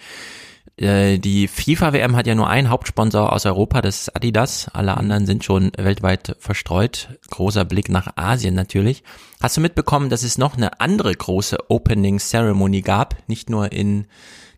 Äh, 0.77 1.19
die 1.19 1.49
FIFA-WM 1.49 2.17
hat 2.17 2.27
ja 2.27 2.35
nur 2.35 2.49
einen 2.49 2.69
Hauptsponsor 2.69 3.33
aus 3.33 3.47
Europa, 3.47 3.83
das 3.83 4.03
ist 4.03 4.17
Adidas. 4.17 4.69
Alle 4.73 4.97
anderen 4.97 5.27
sind 5.27 5.45
schon 5.45 5.71
weltweit 5.77 6.37
verstreut. 6.41 7.09
Großer 7.31 7.65
Blick 7.65 7.89
nach 7.89 8.17
Asien 8.17 8.55
natürlich. 8.55 9.05
Hast 9.41 9.57
du 9.57 9.61
mitbekommen, 9.61 10.11
dass 10.11 10.23
es 10.23 10.39
noch 10.39 10.57
eine 10.57 10.81
andere 10.81 11.15
große 11.15 11.71
Opening 11.71 12.19
Ceremony 12.19 12.83
gab? 12.83 13.17
Nicht 13.29 13.49
nur 13.49 13.73
in 13.73 14.07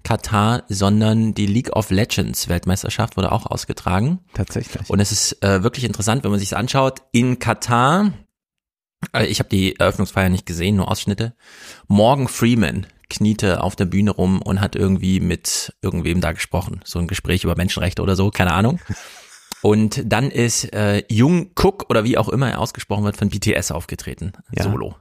Katar, 0.08 0.62
sondern 0.68 1.34
die 1.34 1.44
League 1.44 1.76
of 1.76 1.90
Legends 1.90 2.48
Weltmeisterschaft 2.48 3.18
wurde 3.18 3.30
auch 3.30 3.44
ausgetragen. 3.44 4.20
Tatsächlich. 4.32 4.88
Und 4.88 5.00
es 5.00 5.12
ist 5.12 5.42
äh, 5.44 5.62
wirklich 5.62 5.84
interessant, 5.84 6.24
wenn 6.24 6.30
man 6.30 6.40
sich 6.40 6.56
anschaut. 6.56 7.02
In 7.12 7.38
Katar, 7.38 8.14
äh, 9.12 9.26
ich 9.26 9.38
habe 9.38 9.50
die 9.50 9.78
Eröffnungsfeier 9.78 10.30
nicht 10.30 10.46
gesehen, 10.46 10.76
nur 10.76 10.90
Ausschnitte. 10.90 11.34
Morgan 11.88 12.26
Freeman 12.26 12.86
kniete 13.10 13.62
auf 13.62 13.76
der 13.76 13.84
Bühne 13.84 14.12
rum 14.12 14.40
und 14.40 14.62
hat 14.62 14.76
irgendwie 14.76 15.20
mit 15.20 15.74
irgendwem 15.82 16.22
da 16.22 16.32
gesprochen. 16.32 16.80
So 16.84 16.98
ein 17.00 17.06
Gespräch 17.06 17.44
über 17.44 17.54
Menschenrechte 17.54 18.00
oder 18.00 18.16
so, 18.16 18.30
keine 18.30 18.54
Ahnung. 18.54 18.80
Und 19.60 20.10
dann 20.10 20.30
ist 20.30 20.72
äh, 20.72 21.04
Jung 21.10 21.50
Cook 21.54 21.90
oder 21.90 22.04
wie 22.04 22.16
auch 22.16 22.30
immer 22.30 22.48
er 22.48 22.60
ausgesprochen 22.60 23.04
wird 23.04 23.18
von 23.18 23.28
BTS 23.28 23.72
aufgetreten, 23.72 24.32
ja. 24.52 24.62
solo. 24.62 24.96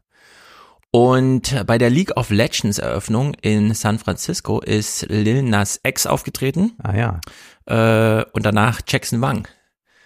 Und 0.91 1.65
bei 1.65 1.77
der 1.77 1.89
League 1.89 2.15
of 2.15 2.29
Legends 2.29 2.79
Eröffnung 2.79 3.34
in 3.41 3.74
San 3.74 4.00
Francisco 4.00 4.62
ist 4.62 5.08
Lil 5.10 5.44
Nas 5.44 5.79
X 5.84 6.08
aufgetreten. 6.08 6.74
Ah 6.82 6.96
ja. 6.96 7.22
Äh, 7.65 8.25
und 8.32 8.46
danach 8.46 8.82
Jackson 8.88 9.22
Wang. 9.22 9.48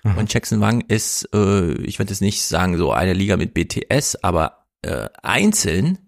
Mhm. 0.03 0.17
Und 0.17 0.33
Jackson 0.33 0.59
Wang 0.59 0.81
ist, 0.81 1.29
äh, 1.33 1.73
ich 1.83 1.99
würde 1.99 2.11
jetzt 2.11 2.21
nicht 2.21 2.41
sagen 2.43 2.77
so 2.77 2.91
eine 2.91 3.13
Liga 3.13 3.37
mit 3.37 3.53
BTS, 3.53 4.17
aber 4.23 4.65
äh, 4.81 5.07
einzeln 5.21 5.99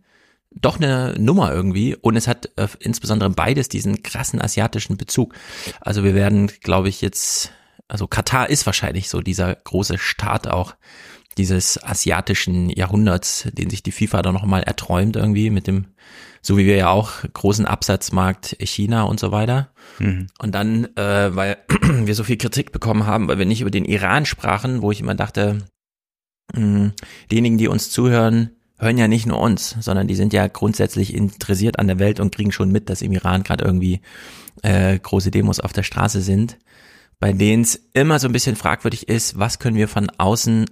doch 0.56 0.78
eine 0.78 1.16
Nummer 1.18 1.52
irgendwie 1.52 1.96
und 1.96 2.16
es 2.16 2.28
hat 2.28 2.52
äh, 2.58 2.68
insbesondere 2.80 3.30
beides 3.30 3.70
diesen 3.70 4.04
krassen 4.04 4.42
asiatischen 4.42 4.98
Bezug. 4.98 5.34
Also 5.82 6.04
wir 6.04 6.14
werden, 6.14 6.48
glaube 6.62 6.90
ich, 6.90 7.02
jetzt, 7.02 7.52
also 7.88 8.08
Katar 8.08 8.50
ist 8.50 8.66
wahrscheinlich 8.66 9.10
so 9.10 9.22
dieser 9.22 9.56
große 9.56 9.98
Staat 9.98 10.48
auch 10.48 10.76
dieses 11.38 11.82
asiatischen 11.84 12.70
Jahrhunderts, 12.70 13.48
den 13.54 13.70
sich 13.70 13.84
die 13.84 13.92
FIFA 13.92 14.22
da 14.22 14.32
nochmal 14.32 14.64
erträumt 14.64 15.16
irgendwie 15.16 15.50
mit 15.50 15.68
dem, 15.68 15.86
so 16.42 16.58
wie 16.58 16.66
wir 16.66 16.76
ja 16.76 16.90
auch 16.90 17.12
großen 17.34 17.66
Absatzmarkt 17.66 18.56
China 18.60 19.04
und 19.04 19.20
so 19.20 19.32
weiter. 19.32 19.70
Mhm. 20.00 20.28
Und 20.40 20.54
dann, 20.54 20.86
äh, 20.96 21.36
weil 21.36 21.58
wir 21.82 22.16
so 22.16 22.24
viel 22.24 22.38
Kritik 22.38 22.72
bekommen 22.72 23.06
haben, 23.06 23.28
weil 23.28 23.40
wir 23.40 23.46
nicht 23.46 23.62
über 23.62 23.72
den 23.72 23.86
Iran 23.86 24.26
sprachen, 24.26 24.82
wo 24.82 24.92
ich 24.92 25.00
immer 25.00 25.16
dachte, 25.16 25.60
mh, 26.54 26.62
hm, 26.62 26.94
diejenigen, 27.32 27.58
die 27.58 27.68
uns 27.68 27.90
zuhören, 27.90 28.52
hören 28.78 28.98
ja 28.98 29.08
nicht 29.08 29.26
nur 29.26 29.40
uns, 29.40 29.76
sondern 29.80 30.08
die 30.08 30.16
sind 30.16 30.34
ja 30.34 30.48
grundsätzlich 30.48 31.14
interessiert 31.14 31.80
an 31.80 31.88
der 31.88 32.00
Welt 32.00 32.20
und 32.20 32.36
kriegen 32.36 32.52
schon 32.52 32.72
mit, 32.72 32.90
dass 32.90 33.02
im 33.02 33.14
Iran 33.14 33.44
gerade 33.44 33.64
irgendwie 33.64 34.02
äh, 34.62 35.00
große 35.00 35.32
Demos 35.32 35.60
auf 35.60 35.74
der 35.74 35.84
Straße 35.84 36.22
sind, 36.22 36.58
bei 37.20 37.34
denen 37.34 37.64
es 37.64 37.80
immer 37.94 38.20
so 38.20 38.28
ein 38.28 38.34
bisschen 38.34 38.56
fragwürdig 38.56 39.08
ist, 39.08 39.40
was 39.40 39.60
können 39.60 39.78
wir 39.78 39.88
von 39.88 40.10
außen 40.18 40.66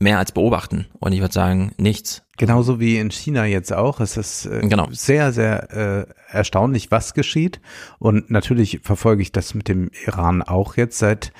mehr 0.00 0.18
als 0.18 0.32
beobachten. 0.32 0.86
Und 0.98 1.12
ich 1.12 1.20
würde 1.20 1.34
sagen, 1.34 1.72
nichts. 1.76 2.22
Genauso 2.38 2.80
wie 2.80 2.96
in 2.96 3.10
China 3.10 3.44
jetzt 3.44 3.72
auch. 3.72 4.00
Es 4.00 4.16
ist 4.16 4.46
äh, 4.46 4.60
genau. 4.60 4.88
sehr, 4.90 5.30
sehr 5.30 5.70
äh, 5.70 6.34
erstaunlich, 6.34 6.90
was 6.90 7.12
geschieht. 7.12 7.60
Und 7.98 8.30
natürlich 8.30 8.80
verfolge 8.82 9.22
ich 9.22 9.30
das 9.30 9.54
mit 9.54 9.68
dem 9.68 9.90
Iran 10.06 10.42
auch 10.42 10.76
jetzt 10.76 10.98
seit 10.98 11.32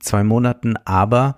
zwei 0.00 0.24
Monaten. 0.24 0.76
Aber 0.86 1.36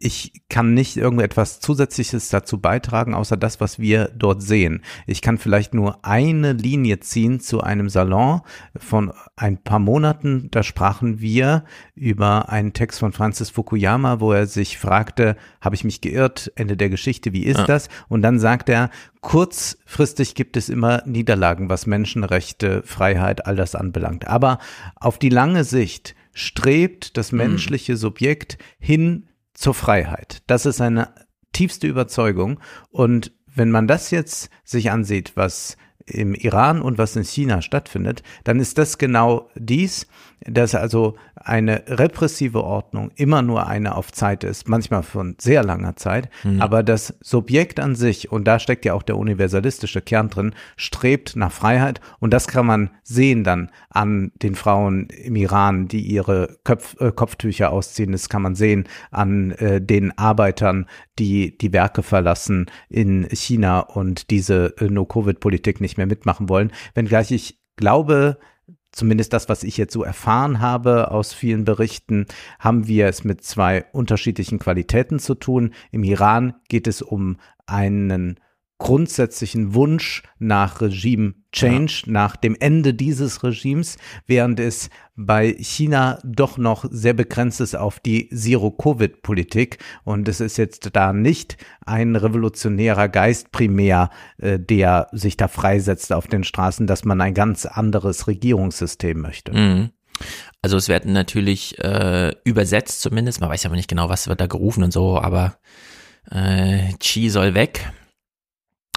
ich 0.00 0.42
kann 0.48 0.74
nicht 0.74 0.96
irgendetwas 0.96 1.60
Zusätzliches 1.60 2.28
dazu 2.28 2.58
beitragen, 2.58 3.14
außer 3.14 3.36
das, 3.36 3.60
was 3.60 3.78
wir 3.78 4.10
dort 4.16 4.42
sehen. 4.42 4.82
Ich 5.06 5.22
kann 5.22 5.38
vielleicht 5.38 5.74
nur 5.74 6.04
eine 6.04 6.52
Linie 6.52 7.00
ziehen 7.00 7.40
zu 7.40 7.60
einem 7.60 7.88
Salon 7.88 8.40
von 8.76 9.12
ein 9.36 9.58
paar 9.58 9.78
Monaten. 9.78 10.48
Da 10.50 10.62
sprachen 10.62 11.20
wir 11.20 11.64
über 11.94 12.48
einen 12.48 12.72
Text 12.72 13.00
von 13.00 13.12
Francis 13.12 13.50
Fukuyama, 13.50 14.20
wo 14.20 14.32
er 14.32 14.46
sich 14.46 14.78
fragte, 14.78 15.36
habe 15.60 15.74
ich 15.74 15.84
mich 15.84 16.00
geirrt? 16.00 16.52
Ende 16.56 16.76
der 16.76 16.90
Geschichte, 16.90 17.32
wie 17.32 17.44
ist 17.44 17.58
ja. 17.58 17.66
das? 17.66 17.88
Und 18.08 18.22
dann 18.22 18.38
sagt 18.38 18.68
er, 18.68 18.90
kurzfristig 19.20 20.34
gibt 20.34 20.56
es 20.56 20.68
immer 20.68 21.02
Niederlagen, 21.06 21.68
was 21.68 21.86
Menschenrechte, 21.86 22.82
Freiheit, 22.84 23.46
all 23.46 23.56
das 23.56 23.74
anbelangt. 23.74 24.26
Aber 24.26 24.58
auf 24.96 25.18
die 25.18 25.28
lange 25.28 25.64
Sicht 25.64 26.14
strebt 26.32 27.16
das 27.16 27.30
hm. 27.30 27.38
menschliche 27.38 27.96
Subjekt 27.96 28.58
hin 28.78 29.24
zur 29.58 29.74
Freiheit. 29.74 30.42
Das 30.46 30.66
ist 30.66 30.80
eine 30.80 31.12
tiefste 31.52 31.86
Überzeugung. 31.86 32.60
Und 32.90 33.32
wenn 33.46 33.70
man 33.70 33.88
das 33.88 34.10
jetzt 34.10 34.50
sich 34.64 34.90
ansieht, 34.90 35.32
was 35.34 35.76
im 36.06 36.34
Iran 36.34 36.80
und 36.80 36.96
was 36.96 37.16
in 37.16 37.24
China 37.24 37.60
stattfindet, 37.60 38.22
dann 38.44 38.60
ist 38.60 38.78
das 38.78 38.98
genau 38.98 39.50
dies, 39.56 40.06
dass 40.46 40.74
also 40.74 41.16
eine 41.34 41.84
repressive 41.88 42.62
Ordnung 42.62 43.10
immer 43.16 43.42
nur 43.42 43.66
eine 43.66 43.96
auf 43.96 44.12
Zeit 44.12 44.44
ist, 44.44 44.68
manchmal 44.68 45.02
von 45.02 45.36
sehr 45.38 45.62
langer 45.64 45.96
Zeit, 45.96 46.28
mhm. 46.44 46.60
aber 46.60 46.82
das 46.82 47.14
Subjekt 47.20 47.80
an 47.80 47.94
sich, 47.94 48.30
und 48.30 48.44
da 48.44 48.58
steckt 48.58 48.84
ja 48.84 48.94
auch 48.94 49.02
der 49.02 49.16
universalistische 49.16 50.00
Kern 50.00 50.30
drin, 50.30 50.54
strebt 50.76 51.36
nach 51.36 51.52
Freiheit. 51.52 52.00
Und 52.20 52.32
das 52.32 52.48
kann 52.48 52.66
man 52.66 52.90
sehen 53.02 53.44
dann 53.44 53.70
an 53.90 54.32
den 54.42 54.54
Frauen 54.54 55.08
im 55.08 55.36
Iran, 55.36 55.88
die 55.88 56.02
ihre 56.02 56.58
Köpf, 56.64 57.00
äh, 57.00 57.12
Kopftücher 57.12 57.70
ausziehen, 57.70 58.12
das 58.12 58.28
kann 58.28 58.42
man 58.42 58.54
sehen 58.54 58.84
an 59.10 59.52
äh, 59.52 59.80
den 59.80 60.16
Arbeitern, 60.18 60.86
die 61.18 61.56
die 61.58 61.72
Werke 61.72 62.02
verlassen 62.02 62.66
in 62.88 63.28
China 63.30 63.80
und 63.80 64.30
diese 64.30 64.74
äh, 64.78 64.86
No-Covid-Politik 64.86 65.80
nicht 65.80 65.96
mehr 65.96 66.06
mitmachen 66.06 66.48
wollen, 66.48 66.72
wenngleich 66.94 67.30
ich 67.30 67.58
glaube, 67.76 68.38
zumindest 68.92 69.32
das, 69.32 69.48
was 69.48 69.62
ich 69.62 69.76
jetzt 69.76 69.92
so 69.92 70.02
erfahren 70.02 70.60
habe 70.60 71.10
aus 71.10 71.32
vielen 71.32 71.64
Berichten, 71.64 72.26
haben 72.58 72.86
wir 72.86 73.06
es 73.06 73.24
mit 73.24 73.42
zwei 73.42 73.84
unterschiedlichen 73.92 74.58
Qualitäten 74.58 75.18
zu 75.18 75.34
tun. 75.34 75.74
Im 75.90 76.04
Iran 76.04 76.54
geht 76.68 76.86
es 76.86 77.02
um 77.02 77.36
einen 77.66 78.40
grundsätzlichen 78.78 79.74
Wunsch 79.74 80.22
nach 80.38 80.80
Regime 80.80 81.34
Change, 81.50 82.02
ja. 82.06 82.12
nach 82.12 82.36
dem 82.36 82.56
Ende 82.58 82.94
dieses 82.94 83.42
Regimes, 83.42 83.96
während 84.26 84.60
es 84.60 84.90
bei 85.16 85.56
China 85.58 86.18
doch 86.22 86.58
noch 86.58 86.84
sehr 86.90 87.14
begrenzt 87.14 87.60
ist 87.60 87.74
auf 87.74 88.00
die 88.00 88.28
Zero-Covid-Politik. 88.28 89.78
Und 90.04 90.28
es 90.28 90.40
ist 90.40 90.58
jetzt 90.58 90.90
da 90.92 91.12
nicht 91.12 91.56
ein 91.86 92.16
revolutionärer 92.16 93.08
Geist 93.08 93.50
primär, 93.50 94.10
äh, 94.36 94.58
der 94.60 95.08
sich 95.12 95.36
da 95.36 95.48
freisetzt 95.48 96.12
auf 96.12 96.26
den 96.26 96.44
Straßen, 96.44 96.86
dass 96.86 97.04
man 97.04 97.20
ein 97.20 97.34
ganz 97.34 97.66
anderes 97.66 98.26
Regierungssystem 98.26 99.18
möchte. 99.20 99.52
Mhm. 99.52 99.90
Also 100.62 100.76
es 100.76 100.88
werden 100.88 101.12
natürlich 101.12 101.78
äh, 101.82 102.32
übersetzt 102.44 103.00
zumindest, 103.00 103.40
man 103.40 103.50
weiß 103.50 103.64
aber 103.66 103.76
nicht 103.76 103.88
genau, 103.88 104.08
was 104.08 104.28
wird 104.28 104.40
da 104.40 104.46
gerufen 104.46 104.82
und 104.82 104.92
so, 104.92 105.20
aber 105.20 105.58
äh, 106.30 106.92
Chi 106.98 107.30
soll 107.30 107.54
weg. 107.54 107.90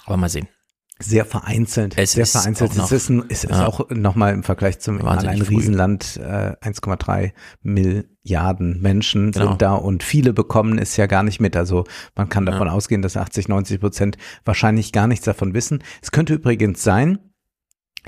Aber 0.06 0.18
mal 0.18 0.30
sehen. 0.30 0.48
Sehr 1.00 1.26
vereinzelt. 1.26 1.98
Es 1.98 2.12
sehr 2.12 2.26
vereinzelt. 2.28 2.72
es 2.78 2.92
ist, 2.92 3.10
ein, 3.10 3.24
es 3.30 3.44
ist 3.44 3.50
ja. 3.50 3.66
auch 3.66 3.90
nochmal 3.90 4.34
im 4.34 4.44
Vergleich 4.44 4.80
zum 4.80 5.02
ein 5.02 5.42
Riesenland, 5.42 6.18
äh, 6.18 6.54
1,3 6.62 7.32
Milliarden 7.64 8.80
Menschen 8.82 9.32
genau. 9.32 9.50
sind 9.50 9.62
da 9.62 9.74
und 9.74 10.04
viele 10.04 10.34
bekommen 10.34 10.78
es 10.78 10.98
ja 10.98 11.08
gar 11.08 11.24
nicht 11.24 11.40
mit. 11.40 11.56
Also 11.58 11.86
man 12.16 12.30
kann 12.30 12.46
davon 12.46 12.68
ja. 12.68 12.74
ausgehen, 12.74 13.02
dass 13.02 13.18
80, 13.18 13.48
90 13.48 13.80
Prozent 13.80 14.18
wahrscheinlich 14.46 14.92
gar 14.92 15.08
nichts 15.08 15.26
davon 15.26 15.54
wissen. 15.56 15.84
Es 16.02 16.12
könnte 16.12 16.36
übrigens 16.36 16.84
sein, 16.84 17.18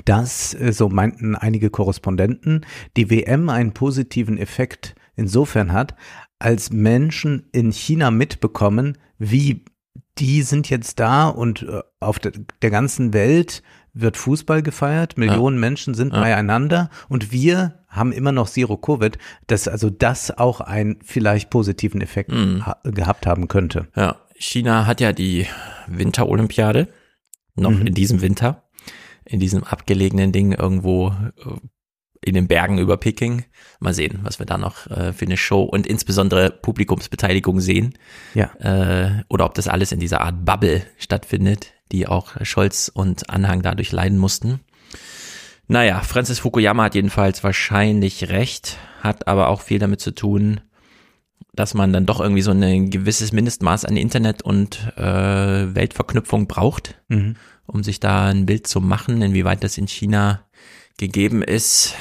dass, 0.05 0.53
äh, 0.53 0.71
so 0.71 0.89
meinten 0.89 1.35
einige 1.35 1.69
Korrespondenten, 1.69 2.65
die 2.95 3.09
WM 3.09 3.49
einen 3.49 3.73
positiven 3.73 4.37
Effekt 4.37 4.95
insofern 5.15 5.71
hat, 5.71 5.95
als 6.39 6.71
Menschen 6.71 7.49
in 7.51 7.71
China 7.71 8.11
mitbekommen, 8.11 8.97
wie 9.17 9.65
die 10.19 10.41
sind 10.43 10.69
jetzt 10.69 10.99
da 10.99 11.27
und 11.27 11.63
äh, 11.63 11.81
auf 11.99 12.19
der, 12.19 12.33
der 12.61 12.69
ganzen 12.69 13.13
Welt 13.13 13.63
wird 13.93 14.17
Fußball 14.17 14.63
gefeiert, 14.63 15.17
Millionen 15.17 15.57
ja. 15.57 15.61
Menschen 15.61 15.93
sind 15.93 16.13
ja. 16.13 16.19
beieinander 16.19 16.89
und 17.09 17.31
wir 17.31 17.83
haben 17.87 18.11
immer 18.11 18.31
noch 18.31 18.49
Zero 18.49 18.77
Covid, 18.77 19.17
dass 19.47 19.67
also 19.67 19.89
das 19.89 20.35
auch 20.35 20.61
einen 20.61 20.99
vielleicht 21.03 21.49
positiven 21.49 22.01
Effekt 22.01 22.31
mhm. 22.31 22.65
ha 22.65 22.77
gehabt 22.83 23.27
haben 23.27 23.47
könnte. 23.47 23.87
Ja, 23.95 24.17
China 24.35 24.87
hat 24.87 24.99
ja 24.99 25.13
die 25.13 25.45
Winterolympiade 25.87 26.87
noch 27.55 27.71
mhm. 27.71 27.87
in 27.87 27.93
diesem 27.93 28.21
Winter, 28.21 28.63
in 29.25 29.39
diesem 29.39 29.63
abgelegenen 29.63 30.31
Ding 30.31 30.53
irgendwo 30.53 31.09
äh, 31.09 31.57
in 32.23 32.35
den 32.35 32.47
Bergen 32.47 32.77
über 32.77 32.97
Peking. 32.97 33.45
Mal 33.79 33.93
sehen, 33.93 34.19
was 34.23 34.39
wir 34.39 34.45
da 34.45 34.57
noch 34.57 34.89
äh, 34.89 35.13
für 35.13 35.25
eine 35.25 35.37
Show 35.37 35.63
und 35.63 35.85
insbesondere 35.87 36.49
Publikumsbeteiligung 36.49 37.59
sehen. 37.59 37.93
Ja. 38.33 38.51
Äh, 38.59 39.23
oder 39.29 39.45
ob 39.45 39.53
das 39.53 39.67
alles 39.67 39.91
in 39.91 39.99
dieser 39.99 40.21
Art 40.21 40.45
Bubble 40.45 40.83
stattfindet, 40.97 41.73
die 41.91 42.07
auch 42.07 42.33
Scholz 42.43 42.91
und 42.93 43.29
Anhang 43.29 43.61
dadurch 43.61 43.91
leiden 43.91 44.17
mussten. 44.17 44.61
Naja, 45.67 46.01
Francis 46.01 46.39
Fukuyama 46.39 46.83
hat 46.83 46.95
jedenfalls 46.95 47.43
wahrscheinlich 47.43 48.29
recht, 48.29 48.77
hat 49.01 49.27
aber 49.27 49.49
auch 49.49 49.61
viel 49.61 49.79
damit 49.79 50.01
zu 50.01 50.11
tun, 50.11 50.61
dass 51.53 51.73
man 51.73 51.93
dann 51.93 52.05
doch 52.05 52.19
irgendwie 52.19 52.41
so 52.41 52.51
ein 52.51 52.89
gewisses 52.89 53.31
Mindestmaß 53.31 53.85
an 53.85 53.95
Internet 53.95 54.41
und 54.41 54.93
äh, 54.97 55.75
Weltverknüpfung 55.75 56.47
braucht, 56.47 57.01
mhm. 57.09 57.35
um 57.65 57.83
sich 57.83 57.99
da 57.99 58.25
ein 58.25 58.45
Bild 58.45 58.67
zu 58.67 58.81
machen, 58.81 59.21
inwieweit 59.21 59.63
das 59.63 59.77
in 59.77 59.87
China 59.87 60.41
gegeben 60.97 61.41
ist. 61.41 61.95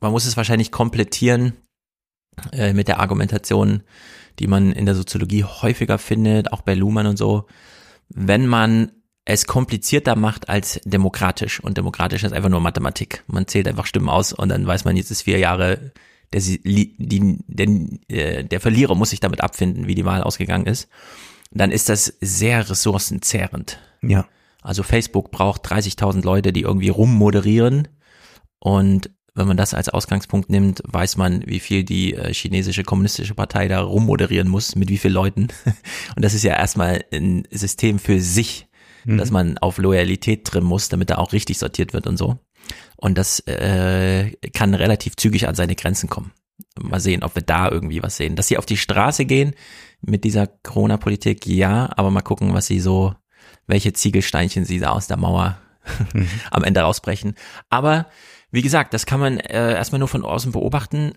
Man 0.00 0.12
muss 0.12 0.26
es 0.26 0.36
wahrscheinlich 0.36 0.70
komplettieren 0.70 1.54
äh, 2.52 2.72
mit 2.72 2.88
der 2.88 3.00
Argumentation, 3.00 3.82
die 4.38 4.46
man 4.46 4.72
in 4.72 4.86
der 4.86 4.94
Soziologie 4.94 5.44
häufiger 5.44 5.98
findet, 5.98 6.52
auch 6.52 6.62
bei 6.62 6.74
Luhmann 6.74 7.06
und 7.06 7.16
so. 7.16 7.46
Wenn 8.08 8.46
man 8.46 8.92
es 9.24 9.46
komplizierter 9.46 10.16
macht 10.16 10.48
als 10.48 10.80
demokratisch. 10.84 11.60
Und 11.60 11.78
demokratisch 11.78 12.24
ist 12.24 12.32
einfach 12.32 12.50
nur 12.50 12.60
Mathematik. 12.60 13.24
Man 13.26 13.46
zählt 13.46 13.66
einfach 13.66 13.86
Stimmen 13.86 14.08
aus 14.08 14.32
und 14.32 14.50
dann 14.50 14.66
weiß 14.66 14.84
man, 14.84 14.96
jetzt 14.96 15.10
ist 15.10 15.22
vier 15.22 15.38
Jahre, 15.38 15.92
der, 16.32 16.40
die, 16.40 17.38
der, 17.46 17.68
äh, 18.08 18.44
der 18.44 18.60
Verlierer 18.60 18.94
muss 18.94 19.10
sich 19.10 19.20
damit 19.20 19.40
abfinden, 19.40 19.86
wie 19.86 19.94
die 19.94 20.04
Wahl 20.04 20.22
ausgegangen 20.22 20.66
ist. 20.66 20.88
Dann 21.50 21.70
ist 21.70 21.88
das 21.88 22.12
sehr 22.20 22.68
ressourcenzehrend. 22.68 23.78
Ja. 24.02 24.26
Also 24.64 24.82
Facebook 24.82 25.30
braucht 25.30 25.66
30.000 25.66 26.24
Leute, 26.24 26.52
die 26.52 26.62
irgendwie 26.62 26.88
rummoderieren. 26.88 27.86
Und 28.58 29.10
wenn 29.34 29.46
man 29.46 29.56
das 29.56 29.74
als 29.74 29.88
Ausgangspunkt 29.88 30.48
nimmt, 30.48 30.82
weiß 30.86 31.16
man, 31.16 31.42
wie 31.46 31.60
viel 31.60 31.84
die 31.84 32.14
äh, 32.14 32.32
chinesische 32.32 32.82
kommunistische 32.82 33.34
Partei 33.34 33.68
da 33.68 33.82
rummoderieren 33.82 34.48
muss, 34.48 34.74
mit 34.74 34.88
wie 34.88 34.98
vielen 34.98 35.14
Leuten. 35.14 35.48
Und 36.16 36.24
das 36.24 36.34
ist 36.34 36.44
ja 36.44 36.56
erstmal 36.56 37.04
ein 37.12 37.46
System 37.50 37.98
für 37.98 38.20
sich, 38.20 38.66
mhm. 39.04 39.18
dass 39.18 39.30
man 39.30 39.58
auf 39.58 39.78
Loyalität 39.78 40.44
trimmen 40.46 40.68
muss, 40.68 40.88
damit 40.88 41.10
er 41.10 41.18
auch 41.18 41.32
richtig 41.32 41.58
sortiert 41.58 41.92
wird 41.92 42.06
und 42.06 42.16
so. 42.16 42.38
Und 42.96 43.18
das 43.18 43.40
äh, 43.40 44.30
kann 44.54 44.72
relativ 44.72 45.16
zügig 45.16 45.46
an 45.46 45.54
seine 45.54 45.74
Grenzen 45.74 46.08
kommen. 46.08 46.32
Mal 46.80 47.00
sehen, 47.00 47.22
ob 47.22 47.34
wir 47.34 47.42
da 47.42 47.70
irgendwie 47.70 48.02
was 48.02 48.16
sehen. 48.16 48.36
Dass 48.36 48.48
sie 48.48 48.56
auf 48.56 48.66
die 48.66 48.76
Straße 48.76 49.26
gehen 49.26 49.54
mit 50.00 50.24
dieser 50.24 50.46
Corona-Politik, 50.46 51.46
ja, 51.46 51.90
aber 51.96 52.10
mal 52.10 52.22
gucken, 52.22 52.54
was 52.54 52.66
sie 52.66 52.80
so, 52.80 53.14
welche 53.66 53.92
Ziegelsteinchen 53.92 54.64
sie 54.64 54.78
da 54.78 54.90
aus 54.90 55.06
der 55.06 55.16
Mauer 55.16 55.58
mhm. 56.12 56.28
am 56.50 56.64
Ende 56.64 56.80
rausbrechen. 56.80 57.34
Aber 57.70 58.06
wie 58.50 58.62
gesagt, 58.62 58.94
das 58.94 59.06
kann 59.06 59.20
man 59.20 59.38
äh, 59.38 59.74
erstmal 59.74 59.98
nur 59.98 60.08
von 60.08 60.24
außen 60.24 60.52
beobachten 60.52 61.14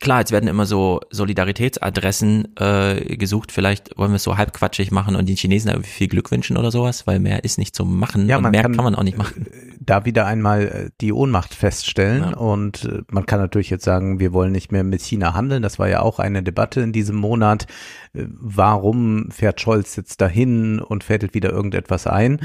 klar, 0.00 0.20
jetzt 0.20 0.32
werden 0.32 0.48
immer 0.48 0.66
so 0.66 1.00
Solidaritätsadressen 1.10 2.56
äh, 2.56 3.16
gesucht. 3.16 3.52
Vielleicht 3.52 3.96
wollen 3.98 4.10
wir 4.10 4.16
es 4.16 4.22
so 4.22 4.36
halbquatschig 4.36 4.90
machen 4.90 5.16
und 5.16 5.28
den 5.28 5.36
Chinesen 5.36 5.70
irgendwie 5.70 5.90
viel 5.90 6.08
Glück 6.08 6.30
wünschen 6.30 6.56
oder 6.56 6.70
sowas, 6.70 7.06
weil 7.06 7.18
mehr 7.18 7.44
ist 7.44 7.58
nicht 7.58 7.74
zu 7.74 7.84
machen 7.84 8.28
ja, 8.28 8.36
und 8.36 8.50
mehr 8.50 8.62
kann, 8.62 8.76
kann, 8.76 8.84
man 8.84 8.94
auch 8.94 9.02
nicht 9.02 9.18
machen. 9.18 9.46
Äh, 9.46 9.76
da 9.80 10.04
wieder 10.04 10.26
einmal 10.26 10.62
äh, 10.62 10.90
die 11.00 11.12
Ohnmacht 11.12 11.54
feststellen 11.54 12.22
ja. 12.22 12.36
und 12.36 12.84
äh, 12.84 13.02
man 13.10 13.26
kann 13.26 13.40
natürlich 13.40 13.70
jetzt 13.70 13.84
sagen, 13.84 14.20
wir 14.20 14.32
wollen 14.32 14.52
nicht 14.52 14.72
mehr 14.72 14.84
mit 14.84 15.00
China 15.02 15.34
handeln. 15.34 15.62
Das 15.62 15.78
war 15.78 15.88
ja 15.88 16.00
auch 16.00 16.18
eine 16.18 16.42
Debatte 16.42 16.80
in 16.80 16.92
diesem 16.92 17.16
Monat. 17.16 17.66
Warum 18.12 19.30
fährt 19.30 19.60
Scholz 19.60 19.96
jetzt 19.96 20.20
dahin 20.20 20.80
und 20.80 21.04
fädelt 21.04 21.34
wieder 21.34 21.50
irgendetwas 21.50 22.06
ein? 22.06 22.40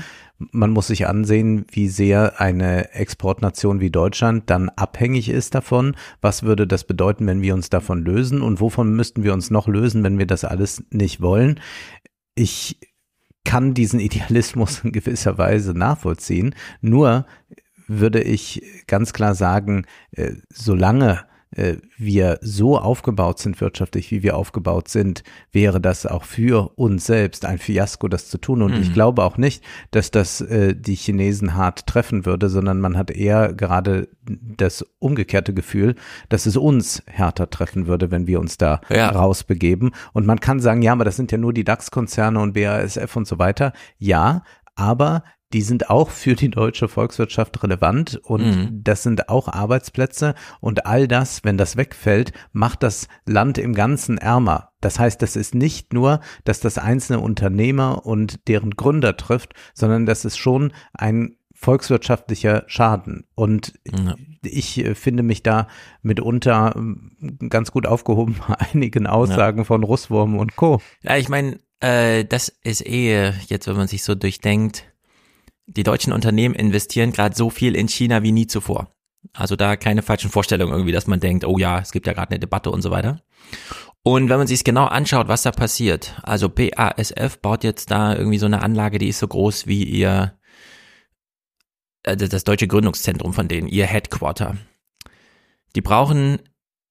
man 0.51 0.71
muss 0.71 0.87
sich 0.87 1.07
ansehen, 1.07 1.65
wie 1.71 1.87
sehr 1.87 2.39
eine 2.41 2.93
Exportnation 2.93 3.79
wie 3.79 3.89
Deutschland 3.89 4.49
dann 4.49 4.69
abhängig 4.69 5.29
ist 5.29 5.55
davon. 5.55 5.95
Was 6.21 6.43
würde 6.43 6.67
das 6.67 6.83
bedeuten, 6.83 7.27
wenn 7.27 7.41
wir 7.41 7.53
uns 7.53 7.69
davon 7.69 8.03
lösen? 8.03 8.41
Und 8.41 8.59
wovon 8.59 8.95
müssten 8.95 9.23
wir 9.23 9.33
uns 9.33 9.51
noch 9.51 9.67
lösen, 9.67 10.03
wenn 10.03 10.17
wir 10.17 10.27
das 10.27 10.43
alles 10.43 10.83
nicht 10.89 11.21
wollen? 11.21 11.59
Ich 12.35 12.79
kann 13.45 13.73
diesen 13.73 13.99
Idealismus 13.99 14.83
in 14.83 14.91
gewisser 14.91 15.37
Weise 15.37 15.73
nachvollziehen. 15.73 16.55
Nur 16.81 17.25
würde 17.87 18.21
ich 18.21 18.63
ganz 18.87 19.13
klar 19.13 19.35
sagen, 19.35 19.85
äh, 20.11 20.33
solange 20.49 21.25
wir 21.97 22.39
so 22.41 22.77
aufgebaut 22.77 23.39
sind 23.39 23.61
wirtschaftlich, 23.61 24.11
wie 24.11 24.23
wir 24.23 24.35
aufgebaut 24.37 24.87
sind, 24.87 25.23
wäre 25.51 25.79
das 25.79 26.05
auch 26.05 26.23
für 26.23 26.71
uns 26.75 27.05
selbst 27.05 27.45
ein 27.45 27.57
Fiasko, 27.57 28.07
das 28.07 28.29
zu 28.29 28.37
tun. 28.37 28.61
Und 28.61 28.75
mhm. 28.75 28.81
ich 28.81 28.93
glaube 28.93 29.23
auch 29.23 29.37
nicht, 29.37 29.63
dass 29.91 30.11
das 30.11 30.41
äh, 30.41 30.75
die 30.75 30.95
Chinesen 30.95 31.55
hart 31.55 31.85
treffen 31.87 32.25
würde, 32.25 32.49
sondern 32.49 32.79
man 32.79 32.97
hat 32.97 33.11
eher 33.11 33.53
gerade 33.53 34.09
das 34.25 34.85
umgekehrte 34.99 35.53
Gefühl, 35.53 35.95
dass 36.29 36.45
es 36.45 36.57
uns 36.57 37.03
härter 37.07 37.49
treffen 37.49 37.87
würde, 37.87 38.11
wenn 38.11 38.27
wir 38.27 38.39
uns 38.39 38.57
da 38.57 38.81
ja. 38.89 39.09
rausbegeben. 39.09 39.91
Und 40.13 40.25
man 40.25 40.39
kann 40.39 40.59
sagen, 40.59 40.81
ja, 40.81 40.93
aber 40.93 41.05
das 41.05 41.15
sind 41.15 41.31
ja 41.31 41.37
nur 41.37 41.53
die 41.53 41.63
DAX-Konzerne 41.63 42.39
und 42.39 42.53
BASF 42.53 43.15
und 43.15 43.27
so 43.27 43.39
weiter. 43.39 43.73
Ja, 43.97 44.43
aber 44.75 45.23
die 45.53 45.61
sind 45.61 45.89
auch 45.89 46.09
für 46.09 46.35
die 46.35 46.49
deutsche 46.49 46.87
Volkswirtschaft 46.87 47.63
relevant 47.63 48.19
und 48.23 48.45
mhm. 48.45 48.83
das 48.83 49.03
sind 49.03 49.29
auch 49.29 49.47
Arbeitsplätze 49.47 50.33
und 50.59 50.85
all 50.85 51.07
das, 51.07 51.43
wenn 51.43 51.57
das 51.57 51.77
wegfällt, 51.77 52.33
macht 52.51 52.83
das 52.83 53.07
Land 53.25 53.57
im 53.57 53.73
Ganzen 53.73 54.17
ärmer. 54.17 54.71
Das 54.81 54.99
heißt, 54.99 55.21
das 55.21 55.35
ist 55.35 55.55
nicht 55.55 55.93
nur, 55.93 56.19
dass 56.43 56.59
das 56.59 56.77
einzelne 56.77 57.19
Unternehmer 57.19 58.05
und 58.05 58.47
deren 58.47 58.71
Gründer 58.71 59.15
trifft, 59.15 59.53
sondern 59.73 60.05
das 60.05 60.25
ist 60.25 60.37
schon 60.37 60.73
ein 60.93 61.37
volkswirtschaftlicher 61.53 62.63
Schaden. 62.67 63.25
Und 63.35 63.73
ja. 63.85 64.15
ich 64.43 64.79
äh, 64.79 64.95
finde 64.95 65.23
mich 65.23 65.43
da 65.43 65.67
mitunter 66.01 66.73
ähm, 66.75 67.47
ganz 67.49 67.71
gut 67.71 67.87
aufgehoben 67.87 68.35
bei 68.47 68.55
einigen 68.59 69.07
Aussagen 69.07 69.59
ja. 69.59 69.63
von 69.63 69.83
Russwurm 69.83 70.37
und 70.37 70.57
Co. 70.57 70.81
Ja, 71.03 71.15
ich 71.15 71.29
meine, 71.29 71.59
äh, 71.79 72.25
das 72.25 72.49
ist 72.63 72.85
eh, 72.85 73.31
jetzt 73.47 73.67
wenn 73.67 73.77
man 73.77 73.87
sich 73.87 74.03
so 74.03 74.15
durchdenkt, 74.15 74.92
die 75.65 75.83
deutschen 75.83 76.13
Unternehmen 76.13 76.55
investieren 76.55 77.11
gerade 77.11 77.35
so 77.35 77.49
viel 77.49 77.75
in 77.75 77.87
China 77.87 78.23
wie 78.23 78.31
nie 78.31 78.47
zuvor. 78.47 78.93
Also 79.31 79.55
da 79.55 79.77
keine 79.77 80.01
falschen 80.01 80.29
Vorstellungen 80.29 80.73
irgendwie, 80.73 80.91
dass 80.91 81.07
man 81.07 81.19
denkt, 81.19 81.45
oh 81.45 81.57
ja, 81.57 81.79
es 81.79 81.91
gibt 81.91 82.07
ja 82.07 82.13
gerade 82.13 82.31
eine 82.31 82.39
Debatte 82.39 82.71
und 82.71 82.81
so 82.81 82.91
weiter. 82.91 83.21
Und 84.03 84.29
wenn 84.29 84.37
man 84.37 84.47
sich 84.47 84.65
genau 84.65 84.85
anschaut, 84.85 85.29
was 85.29 85.43
da 85.43 85.51
passiert, 85.51 86.19
also 86.23 86.49
BASF 86.49 87.39
baut 87.41 87.63
jetzt 87.63 87.89
da 87.89 88.13
irgendwie 88.15 88.37
so 88.37 88.45
eine 88.45 88.61
Anlage, 88.61 88.97
die 88.97 89.07
ist 89.07 89.19
so 89.19 89.27
groß 89.27 89.65
wie 89.65 89.83
ihr, 89.83 90.37
äh, 92.03 92.17
das 92.17 92.43
deutsche 92.43 92.67
Gründungszentrum 92.67 93.33
von 93.33 93.47
denen, 93.47 93.67
ihr 93.69 93.85
Headquarter. 93.85 94.57
Die 95.75 95.81
brauchen 95.81 96.39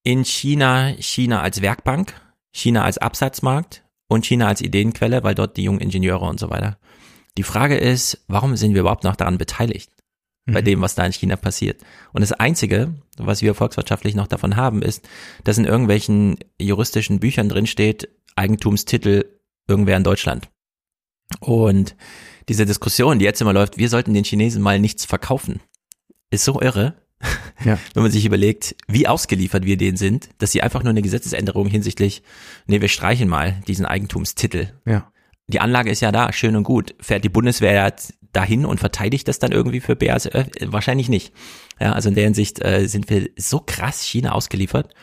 in 0.03 0.25
China 0.25 0.93
China 0.99 1.41
als 1.41 1.61
Werkbank, 1.61 2.19
China 2.51 2.83
als 2.83 2.97
Absatzmarkt 2.97 3.83
und 4.07 4.25
China 4.25 4.47
als 4.47 4.61
Ideenquelle, 4.61 5.23
weil 5.23 5.35
dort 5.35 5.55
die 5.55 5.63
jungen 5.63 5.79
Ingenieure 5.79 6.25
und 6.25 6.39
so 6.39 6.49
weiter. 6.49 6.77
Die 7.37 7.43
Frage 7.43 7.77
ist, 7.77 8.23
warum 8.27 8.55
sind 8.55 8.73
wir 8.73 8.81
überhaupt 8.81 9.03
noch 9.03 9.15
daran 9.15 9.37
beteiligt? 9.37 9.91
Bei 10.45 10.61
mhm. 10.61 10.65
dem, 10.65 10.81
was 10.81 10.95
da 10.95 11.05
in 11.05 11.13
China 11.13 11.37
passiert. 11.37 11.81
Und 12.11 12.21
das 12.21 12.33
Einzige, 12.33 12.93
was 13.17 13.41
wir 13.41 13.55
volkswirtschaftlich 13.55 14.13
noch 14.13 14.27
davon 14.27 14.57
haben, 14.57 14.81
ist, 14.81 15.07
dass 15.45 15.57
in 15.57 15.65
irgendwelchen 15.65 16.37
juristischen 16.59 17.19
Büchern 17.19 17.47
drin 17.47 17.65
steht, 17.65 18.09
Eigentumstitel 18.35 19.25
irgendwer 19.67 19.95
in 19.95 20.03
Deutschland. 20.03 20.49
Und 21.39 21.95
diese 22.49 22.65
Diskussion, 22.65 23.19
die 23.19 23.25
jetzt 23.25 23.41
immer 23.41 23.53
läuft, 23.53 23.77
wir 23.77 23.87
sollten 23.87 24.13
den 24.13 24.25
Chinesen 24.25 24.61
mal 24.61 24.79
nichts 24.79 25.05
verkaufen, 25.05 25.61
ist 26.29 26.43
so 26.43 26.59
irre, 26.59 26.95
ja. 27.63 27.79
wenn 27.93 28.03
man 28.03 28.11
sich 28.11 28.25
überlegt, 28.25 28.75
wie 28.87 29.07
ausgeliefert 29.07 29.63
wir 29.63 29.77
denen 29.77 29.95
sind, 29.95 30.29
dass 30.39 30.51
sie 30.51 30.61
einfach 30.61 30.83
nur 30.83 30.89
eine 30.89 31.01
Gesetzesänderung 31.01 31.67
hinsichtlich, 31.67 32.21
nee, 32.67 32.81
wir 32.81 32.89
streichen 32.89 33.29
mal 33.29 33.61
diesen 33.65 33.85
Eigentumstitel. 33.85 34.73
Ja 34.85 35.12
die 35.47 35.59
Anlage 35.59 35.89
ist 35.91 36.01
ja 36.01 36.11
da, 36.11 36.31
schön 36.31 36.55
und 36.55 36.63
gut. 36.63 36.95
Fährt 36.99 37.23
die 37.23 37.29
Bundeswehr 37.29 37.93
dahin 38.31 38.65
und 38.65 38.79
verteidigt 38.79 39.27
das 39.27 39.39
dann 39.39 39.51
irgendwie 39.51 39.81
für 39.81 39.95
BASF? 39.95 40.47
Wahrscheinlich 40.61 41.09
nicht. 41.09 41.33
Ja, 41.79 41.93
also 41.93 42.09
in 42.09 42.15
der 42.15 42.25
Hinsicht 42.25 42.63
äh, 42.63 42.87
sind 42.87 43.09
wir 43.09 43.29
so 43.37 43.59
krass 43.59 44.01
China 44.01 44.31
ausgeliefert 44.31 44.93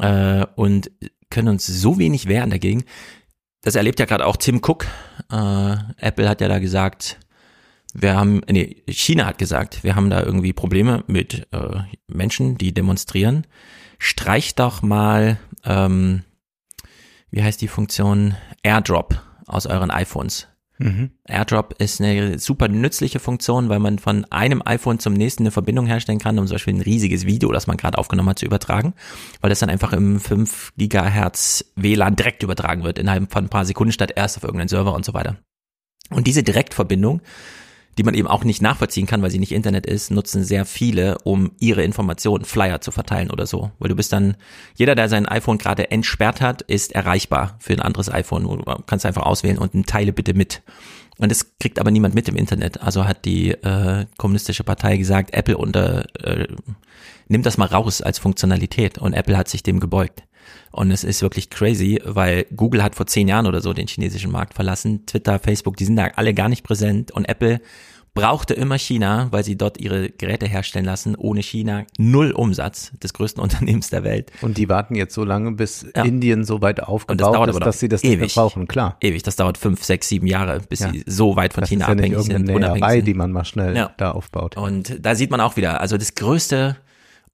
äh, 0.00 0.44
und 0.56 0.90
können 1.30 1.48
uns 1.48 1.66
so 1.66 1.98
wenig 1.98 2.28
wehren 2.28 2.50
dagegen. 2.50 2.84
Das 3.62 3.74
erlebt 3.74 3.98
ja 3.98 4.06
gerade 4.06 4.26
auch 4.26 4.36
Tim 4.36 4.60
Cook. 4.62 4.86
Äh, 5.30 5.76
Apple 5.96 6.28
hat 6.28 6.40
ja 6.40 6.48
da 6.48 6.58
gesagt, 6.58 7.18
wir 7.94 8.14
haben, 8.14 8.42
nee, 8.50 8.82
China 8.88 9.26
hat 9.26 9.38
gesagt, 9.38 9.82
wir 9.82 9.96
haben 9.96 10.10
da 10.10 10.22
irgendwie 10.22 10.52
Probleme 10.52 11.02
mit 11.06 11.48
äh, 11.52 11.80
Menschen, 12.06 12.58
die 12.58 12.72
demonstrieren. 12.72 13.46
Streich 13.98 14.54
doch 14.54 14.82
mal, 14.82 15.38
ähm, 15.64 16.22
wie 17.30 17.42
heißt 17.42 17.60
die 17.60 17.68
Funktion? 17.68 18.36
Airdrop 18.62 19.20
aus 19.48 19.66
euren 19.66 19.90
iPhones. 19.90 20.48
Mhm. 20.78 21.10
AirDrop 21.24 21.74
ist 21.80 22.00
eine 22.00 22.38
super 22.38 22.68
nützliche 22.68 23.18
Funktion, 23.18 23.68
weil 23.68 23.80
man 23.80 23.98
von 23.98 24.24
einem 24.30 24.62
iPhone 24.64 25.00
zum 25.00 25.12
nächsten 25.12 25.42
eine 25.42 25.50
Verbindung 25.50 25.86
herstellen 25.86 26.20
kann, 26.20 26.38
um 26.38 26.46
zum 26.46 26.54
Beispiel 26.54 26.74
ein 26.74 26.82
riesiges 26.82 27.26
Video, 27.26 27.50
das 27.50 27.66
man 27.66 27.76
gerade 27.76 27.98
aufgenommen 27.98 28.28
hat, 28.30 28.38
zu 28.38 28.46
übertragen, 28.46 28.94
weil 29.40 29.50
das 29.50 29.58
dann 29.58 29.70
einfach 29.70 29.92
im 29.92 30.20
5 30.20 30.74
Gigahertz 30.76 31.72
WLAN 31.74 32.16
direkt 32.16 32.42
übertragen 32.44 32.84
wird, 32.84 32.98
innerhalb 32.98 33.32
von 33.32 33.46
ein 33.46 33.50
paar 33.50 33.64
Sekunden 33.64 33.92
statt 33.92 34.12
erst 34.14 34.36
auf 34.36 34.44
irgendeinen 34.44 34.68
Server 34.68 34.94
und 34.94 35.04
so 35.04 35.14
weiter. 35.14 35.36
Und 36.10 36.26
diese 36.26 36.42
Direktverbindung 36.42 37.22
die 37.98 38.04
man 38.04 38.14
eben 38.14 38.28
auch 38.28 38.44
nicht 38.44 38.62
nachvollziehen 38.62 39.06
kann, 39.06 39.22
weil 39.22 39.30
sie 39.30 39.40
nicht 39.40 39.50
Internet 39.50 39.84
ist, 39.84 40.12
nutzen 40.12 40.44
sehr 40.44 40.64
viele, 40.64 41.18
um 41.24 41.50
ihre 41.58 41.82
Informationen, 41.82 42.44
Flyer 42.44 42.80
zu 42.80 42.92
verteilen 42.92 43.30
oder 43.30 43.44
so. 43.44 43.72
Weil 43.80 43.88
du 43.88 43.96
bist 43.96 44.12
dann, 44.12 44.36
jeder, 44.76 44.94
der 44.94 45.08
sein 45.08 45.26
iPhone 45.26 45.58
gerade 45.58 45.90
entsperrt 45.90 46.40
hat, 46.40 46.62
ist 46.62 46.92
erreichbar 46.92 47.56
für 47.58 47.72
ein 47.72 47.80
anderes 47.80 48.10
iPhone. 48.10 48.44
Du 48.44 48.62
kannst 48.86 49.04
einfach 49.04 49.22
auswählen 49.22 49.58
und 49.58 49.86
teile 49.88 50.12
bitte 50.12 50.32
mit. 50.32 50.62
Und 51.18 51.32
das 51.32 51.58
kriegt 51.58 51.80
aber 51.80 51.90
niemand 51.90 52.14
mit 52.14 52.28
im 52.28 52.36
Internet. 52.36 52.80
Also 52.80 53.04
hat 53.04 53.24
die 53.24 53.50
äh, 53.50 54.06
kommunistische 54.16 54.62
Partei 54.62 54.96
gesagt, 54.96 55.34
Apple 55.34 55.58
unter, 55.58 56.06
äh, 56.24 56.46
nimmt 57.26 57.46
das 57.46 57.58
mal 57.58 57.66
raus 57.66 58.00
als 58.00 58.20
Funktionalität. 58.20 58.98
Und 58.98 59.14
Apple 59.14 59.36
hat 59.36 59.48
sich 59.48 59.64
dem 59.64 59.80
gebeugt. 59.80 60.22
Und 60.70 60.90
es 60.90 61.04
ist 61.04 61.22
wirklich 61.22 61.50
crazy, 61.50 62.00
weil 62.04 62.46
Google 62.54 62.82
hat 62.82 62.94
vor 62.94 63.06
zehn 63.06 63.28
Jahren 63.28 63.46
oder 63.46 63.60
so 63.60 63.72
den 63.72 63.86
chinesischen 63.86 64.30
Markt 64.30 64.54
verlassen. 64.54 65.06
Twitter, 65.06 65.38
Facebook, 65.38 65.76
die 65.76 65.84
sind 65.84 65.96
da 65.96 66.08
alle 66.16 66.34
gar 66.34 66.48
nicht 66.48 66.62
präsent. 66.62 67.10
Und 67.10 67.28
Apple 67.28 67.60
brauchte 68.14 68.54
immer 68.54 68.78
China, 68.78 69.28
weil 69.30 69.44
sie 69.44 69.56
dort 69.56 69.78
ihre 69.78 70.10
Geräte 70.10 70.46
herstellen 70.46 70.84
lassen. 70.84 71.14
Ohne 71.14 71.40
China 71.40 71.84
null 71.98 72.32
Umsatz 72.32 72.90
des 73.02 73.12
größten 73.12 73.42
Unternehmens 73.42 73.90
der 73.90 74.04
Welt. 74.04 74.32
Und 74.40 74.58
die 74.58 74.68
warten 74.68 74.94
jetzt 74.94 75.14
so 75.14 75.24
lange, 75.24 75.52
bis 75.52 75.86
ja. 75.94 76.02
Indien 76.04 76.44
so 76.44 76.60
weit 76.60 76.82
aufgebaut 76.82 77.48
das 77.48 77.54
ist, 77.54 77.66
dass 77.66 77.80
sie 77.80 77.88
das 77.88 78.04
ewig, 78.04 78.20
nicht 78.20 78.36
mehr 78.36 78.44
brauchen, 78.44 78.66
klar. 78.66 78.96
Ewig, 79.00 79.22
das 79.22 79.36
dauert 79.36 79.56
fünf, 79.56 79.84
sechs, 79.84 80.08
sieben 80.08 80.26
Jahre, 80.26 80.60
bis 80.68 80.80
ja. 80.80 80.90
sie 80.90 81.04
so 81.06 81.36
weit 81.36 81.52
von 81.52 81.62
das 81.62 81.70
China 81.70 81.84
ist 81.84 81.88
ja 81.88 81.94
abhängig 81.94 82.18
nicht 82.18 82.26
sind. 82.26 82.46
Näherei, 82.46 82.96
sind. 82.96 83.04
die 83.06 83.14
man 83.14 83.30
mal 83.32 83.44
schnell 83.44 83.76
ja. 83.76 83.92
da 83.96 84.10
aufbaut. 84.10 84.56
Und 84.56 84.96
da 85.04 85.14
sieht 85.14 85.30
man 85.30 85.40
auch 85.40 85.56
wieder, 85.56 85.80
also 85.80 85.96
das 85.96 86.14
größte 86.14 86.76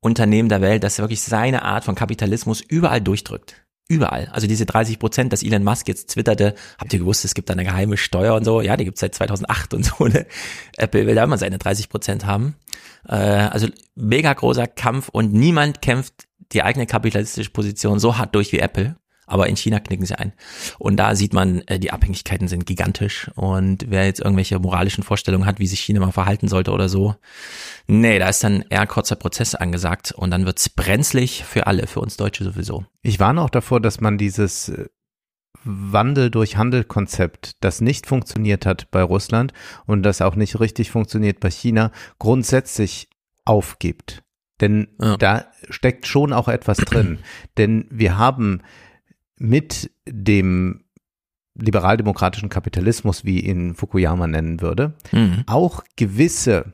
Unternehmen 0.05 0.49
der 0.49 0.61
Welt, 0.61 0.85
das 0.85 0.99
wirklich 0.99 1.23
seine 1.23 1.63
Art 1.63 1.85
von 1.85 1.95
Kapitalismus 1.95 2.61
überall 2.61 3.01
durchdrückt. 3.01 3.65
Überall. 3.89 4.29
Also 4.33 4.47
diese 4.47 4.65
30 4.65 4.99
Prozent, 4.99 5.33
dass 5.33 5.43
Elon 5.43 5.65
Musk 5.65 5.89
jetzt 5.89 6.11
twitterte, 6.11 6.55
habt 6.79 6.93
ihr 6.93 6.99
gewusst, 6.99 7.25
es 7.25 7.35
gibt 7.35 7.51
da 7.51 7.53
eine 7.53 7.65
geheime 7.65 7.97
Steuer 7.97 8.35
und 8.35 8.45
so? 8.45 8.61
Ja, 8.63 8.77
die 8.77 8.85
gibt's 8.85 9.01
seit 9.01 9.15
2008 9.15 9.75
und 9.75 9.85
so. 9.85 10.07
Ne? 10.07 10.27
Apple 10.77 11.07
will 11.07 11.15
da 11.15 11.25
immer 11.25 11.37
seine 11.37 11.59
30 11.59 11.89
Prozent 11.89 12.25
haben. 12.25 12.55
Äh, 13.07 13.15
also 13.15 13.69
mega 13.95 14.33
großer 14.33 14.67
Kampf 14.67 15.11
und 15.11 15.35
niemand 15.35 15.83
kämpft 15.83 16.27
die 16.53 16.63
eigene 16.63 16.87
kapitalistische 16.87 17.51
Position 17.51 17.99
so 17.99 18.17
hart 18.17 18.35
durch 18.35 18.53
wie 18.53 18.59
Apple. 18.59 18.97
Aber 19.27 19.49
in 19.49 19.57
China 19.57 19.81
knicken 19.81 20.07
sie 20.07 20.19
ein. 20.19 20.33
Und 20.79 20.97
da 20.97 21.15
sieht 21.15 21.33
man, 21.33 21.61
äh, 21.67 21.79
die 21.79 21.91
Abhängigkeiten 21.93 22.49
sind 22.49 22.67
gigantisch. 22.67 23.31
Und 23.35 23.87
wer 23.89 24.05
jetzt 24.07 24.21
irgendwelche 24.21 24.59
moralischen 24.59 25.03
Vorstellungen 25.05 25.47
hat, 25.47 25.59
wie 25.59 25.67
sich 25.67 25.81
China 25.81 26.01
mal 26.01 26.13
verhalten 26.13 26.49
sollte 26.49 26.73
oder 26.73 26.89
so, 26.89 27.15
nee, 27.87 28.19
da 28.19 28.29
ist 28.29 28.45
dann 28.45 28.65
eher 28.71 28.87
kurzer 28.87 29.17
Prozess 29.17 29.55
angesagt. 29.55 30.13
Und 30.13 30.31
dann 30.31 30.47
wird's 30.47 30.69
brenzlig 30.69 31.45
für 31.45 31.67
alle, 31.67 31.87
für 31.87 32.01
uns 32.01 32.17
Deutsche 32.17 32.45
sowieso. 32.45 32.85
Ich 33.03 33.21
warne 33.21 33.41
auch 33.43 33.51
davor, 33.51 33.81
dass 33.81 34.01
man 34.01 34.19
dieses 34.19 34.69
äh, 34.69 34.87
Wandel 35.65 36.31
durch 36.31 36.57
Handel-Konzept, 36.59 37.53
das 37.65 37.81
nicht 37.81 38.07
funktioniert 38.07 38.67
hat 38.67 38.91
bei 38.91 39.03
Russland 39.03 39.53
und 39.87 40.03
das 40.03 40.21
auch 40.21 40.37
nicht 40.37 40.61
richtig 40.61 40.91
funktioniert 40.91 41.41
bei 41.41 41.51
China, 41.51 41.91
grundsätzlich 42.19 43.09
aufgibt. 43.47 44.23
Denn 44.61 44.89
Ja. 45.01 45.17
da 45.17 45.47
steckt 45.71 46.07
schon 46.07 46.33
auch 46.33 46.49
etwas 46.49 46.77
drin. 46.79 47.19
Denn 47.57 47.87
wir 47.91 48.19
haben 48.19 48.63
mit 49.39 49.91
dem 50.09 50.85
liberaldemokratischen 51.57 52.49
Kapitalismus, 52.49 53.25
wie 53.25 53.41
ihn 53.41 53.75
Fukuyama 53.75 54.27
nennen 54.27 54.61
würde, 54.61 54.95
Mhm. 55.13 55.45
auch 55.47 55.85
gewisse 55.97 56.73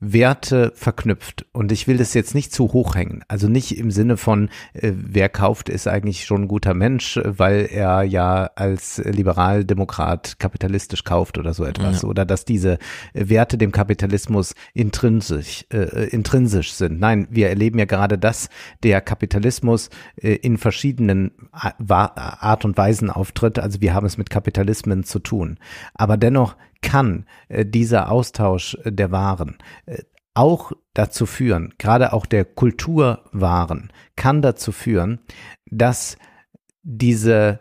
Werte 0.00 0.72
verknüpft. 0.74 1.44
Und 1.52 1.72
ich 1.72 1.86
will 1.86 1.98
das 1.98 2.14
jetzt 2.14 2.34
nicht 2.34 2.52
zu 2.52 2.72
hoch 2.72 2.94
hängen. 2.94 3.22
Also 3.28 3.48
nicht 3.48 3.76
im 3.76 3.90
Sinne 3.90 4.16
von, 4.16 4.48
äh, 4.72 4.92
wer 4.94 5.28
kauft, 5.28 5.68
ist 5.68 5.86
eigentlich 5.86 6.24
schon 6.24 6.42
ein 6.44 6.48
guter 6.48 6.72
Mensch, 6.72 7.18
äh, 7.18 7.38
weil 7.38 7.68
er 7.70 8.02
ja 8.02 8.50
als 8.56 8.98
Liberaldemokrat 9.04 10.38
kapitalistisch 10.38 11.04
kauft 11.04 11.36
oder 11.36 11.52
so 11.52 11.64
etwas. 11.64 12.02
Ja. 12.02 12.08
Oder 12.08 12.24
dass 12.24 12.44
diese 12.44 12.78
äh, 13.12 13.28
Werte 13.28 13.58
dem 13.58 13.72
Kapitalismus 13.72 14.54
intrinsisch, 14.72 15.66
äh, 15.72 16.08
intrinsisch 16.08 16.72
sind. 16.72 16.98
Nein, 16.98 17.28
wir 17.30 17.50
erleben 17.50 17.78
ja 17.78 17.84
gerade, 17.84 18.16
dass 18.16 18.48
der 18.82 19.00
Kapitalismus 19.02 19.90
äh, 20.16 20.34
in 20.36 20.56
verschiedenen 20.56 21.32
Wa- 21.78 22.12
Art 22.16 22.64
und 22.64 22.78
Weisen 22.78 23.10
auftritt. 23.10 23.58
Also 23.58 23.80
wir 23.82 23.92
haben 23.92 24.06
es 24.06 24.16
mit 24.16 24.30
Kapitalismen 24.30 25.04
zu 25.04 25.18
tun. 25.18 25.58
Aber 25.94 26.16
dennoch 26.16 26.56
kann 26.82 27.26
äh, 27.48 27.64
dieser 27.64 28.10
Austausch 28.10 28.76
äh, 28.84 28.92
der 28.92 29.10
Waren 29.10 29.58
äh, 29.86 30.02
auch 30.34 30.72
dazu 30.94 31.26
führen, 31.26 31.74
gerade 31.78 32.12
auch 32.12 32.26
der 32.26 32.44
Kulturwaren, 32.44 33.92
kann 34.16 34.42
dazu 34.42 34.72
führen, 34.72 35.20
dass 35.66 36.16
diese 36.82 37.60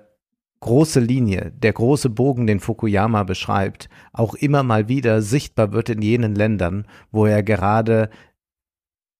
große 0.59 0.99
Linie, 0.99 1.51
der 1.51 1.73
große 1.73 2.09
Bogen, 2.09 2.47
den 2.47 2.59
Fukuyama 2.59 3.23
beschreibt, 3.23 3.89
auch 4.13 4.35
immer 4.35 4.63
mal 4.63 4.87
wieder 4.87 5.21
sichtbar 5.21 5.71
wird 5.71 5.89
in 5.89 6.01
jenen 6.01 6.35
Ländern, 6.35 6.85
wo 7.11 7.25
er 7.25 7.43
gerade 7.43 8.09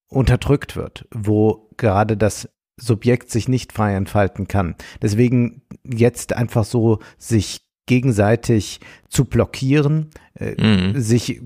unterdrückt 0.08 0.76
wird, 0.76 1.06
wo 1.12 1.70
gerade 1.76 2.16
das 2.16 2.48
Subjekt 2.76 3.30
sich 3.30 3.48
nicht 3.48 3.72
frei 3.72 3.94
entfalten 3.94 4.48
kann. 4.48 4.74
Deswegen 5.02 5.62
jetzt 5.84 6.34
einfach 6.34 6.64
so 6.64 6.98
sich 7.18 7.69
gegenseitig 7.90 8.78
zu 9.08 9.24
blockieren, 9.24 10.10
äh, 10.34 10.54
Mhm. 10.62 11.00
sich 11.00 11.42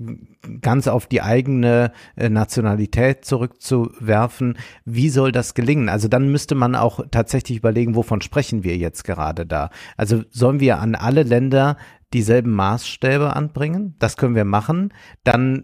ganz 0.61 0.87
auf 0.87 1.07
die 1.07 1.23
eigene 1.23 1.91
äh, 2.15 2.29
Nationalität 2.29 3.25
zurückzuwerfen. 3.25 4.59
Wie 4.85 5.09
soll 5.09 5.31
das 5.31 5.55
gelingen? 5.55 5.89
Also 5.89 6.07
dann 6.07 6.31
müsste 6.31 6.53
man 6.53 6.75
auch 6.75 6.99
tatsächlich 7.09 7.57
überlegen, 7.57 7.95
wovon 7.95 8.21
sprechen 8.21 8.63
wir 8.63 8.77
jetzt 8.77 9.05
gerade 9.05 9.47
da? 9.47 9.71
Also 9.97 10.21
sollen 10.29 10.59
wir 10.59 10.77
an 10.77 10.93
alle 10.93 11.23
Länder 11.23 11.77
dieselben 12.13 12.51
Maßstäbe 12.51 13.35
anbringen? 13.35 13.95
Das 13.97 14.15
können 14.15 14.35
wir 14.35 14.45
machen. 14.45 14.93
Dann 15.23 15.63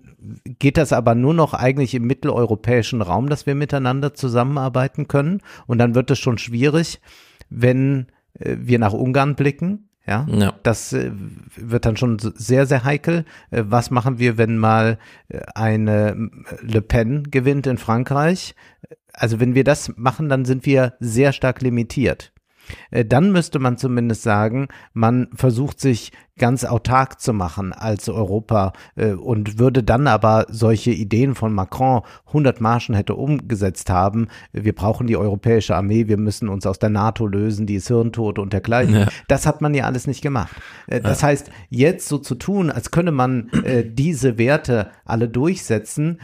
geht 0.57 0.77
das 0.77 0.93
aber 0.93 1.13
nur 1.13 1.35
noch 1.35 1.53
eigentlich 1.53 1.93
im 1.93 2.07
mitteleuropäischen 2.07 3.03
Raum, 3.03 3.29
dass 3.29 3.45
wir 3.45 3.53
miteinander 3.53 4.15
zusammenarbeiten 4.15 5.07
können. 5.07 5.41
Und 5.67 5.77
dann 5.77 5.93
wird 5.93 6.09
es 6.09 6.17
schon 6.17 6.39
schwierig, 6.39 6.99
wenn 7.51 8.07
äh, 8.39 8.55
wir 8.59 8.79
nach 8.79 8.93
Ungarn 8.93 9.35
blicken. 9.35 9.89
Ja, 10.07 10.25
Ja. 10.29 10.53
das 10.63 10.93
äh, 10.93 11.11
wird 11.55 11.85
dann 11.85 11.95
schon 11.95 12.17
sehr, 12.19 12.65
sehr 12.65 12.83
heikel. 12.83 13.25
Äh, 13.51 13.63
was 13.67 13.91
machen 13.91 14.17
wir, 14.17 14.37
wenn 14.37 14.57
mal 14.57 14.97
äh, 15.29 15.41
eine 15.53 16.29
Le 16.61 16.81
Pen 16.81 17.29
gewinnt 17.29 17.67
in 17.67 17.77
Frankreich? 17.77 18.55
Also 19.13 19.39
wenn 19.39 19.55
wir 19.55 19.63
das 19.63 19.95
machen, 19.97 20.29
dann 20.29 20.45
sind 20.45 20.65
wir 20.65 20.93
sehr 20.99 21.33
stark 21.33 21.61
limitiert. 21.61 22.30
Äh, 22.89 23.05
Dann 23.05 23.31
müsste 23.31 23.59
man 23.59 23.77
zumindest 23.77 24.23
sagen, 24.23 24.67
man 24.93 25.27
versucht 25.33 25.79
sich 25.79 26.11
ganz 26.37 26.63
autark 26.63 27.19
zu 27.21 27.33
machen 27.33 27.71
als 27.71 28.09
Europa 28.09 28.73
äh, 28.95 29.11
und 29.11 29.59
würde 29.59 29.83
dann 29.83 30.07
aber 30.07 30.47
solche 30.49 30.91
Ideen 30.91 31.35
von 31.35 31.53
Macron 31.53 32.01
100 32.27 32.61
Marschen 32.61 32.95
hätte 32.95 33.13
umgesetzt 33.15 33.89
haben. 33.89 34.27
Wir 34.51 34.73
brauchen 34.73 35.05
die 35.05 35.17
europäische 35.17 35.75
Armee, 35.75 36.07
wir 36.07 36.17
müssen 36.17 36.49
uns 36.49 36.65
aus 36.65 36.79
der 36.79 36.89
NATO 36.89 37.27
lösen, 37.27 37.67
die 37.67 37.75
ist 37.75 37.89
hirntot 37.89 38.39
und 38.39 38.53
dergleichen. 38.53 38.95
Ja. 38.95 39.07
Das 39.27 39.45
hat 39.45 39.61
man 39.61 39.73
ja 39.73 39.85
alles 39.85 40.07
nicht 40.07 40.21
gemacht. 40.21 40.55
Äh, 40.87 41.01
Das 41.01 41.21
heißt, 41.21 41.51
jetzt 41.69 42.07
so 42.07 42.17
zu 42.17 42.35
tun, 42.35 42.71
als 42.71 42.91
könne 42.91 43.11
man 43.11 43.51
diese 43.85 44.37
Werte 44.37 44.91
alle 45.05 45.27
durchsetzen 45.29 46.19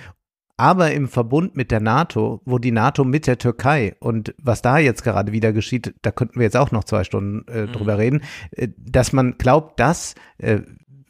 aber 0.58 0.92
im 0.92 1.08
Verbund 1.08 1.56
mit 1.56 1.72
der 1.72 1.80
NATO, 1.80 2.42
wo 2.46 2.58
die 2.58 2.72
NATO 2.72 3.04
mit 3.04 3.28
der 3.28 3.38
Türkei 3.38 3.96
und 4.00 4.34
was 4.40 4.64
da 4.64 4.80
jetzt 4.80 5.04
gerade 5.04 5.32
wieder 5.32 5.54
geschieht, 5.54 5.94
da 6.02 6.12
könnten 6.12 6.40
wir 6.40 6.44
jetzt 6.44 6.58
auch 6.58 6.72
noch 6.72 6.84
zwei 6.84 7.04
Stunden 7.04 7.48
äh, 7.48 7.68
drüber 7.68 8.00
reden, 8.00 8.24
äh, 8.52 8.68
dass 8.78 9.14
man 9.14 9.38
glaubt, 9.38 9.80
das 9.80 10.16
äh, 10.40 10.62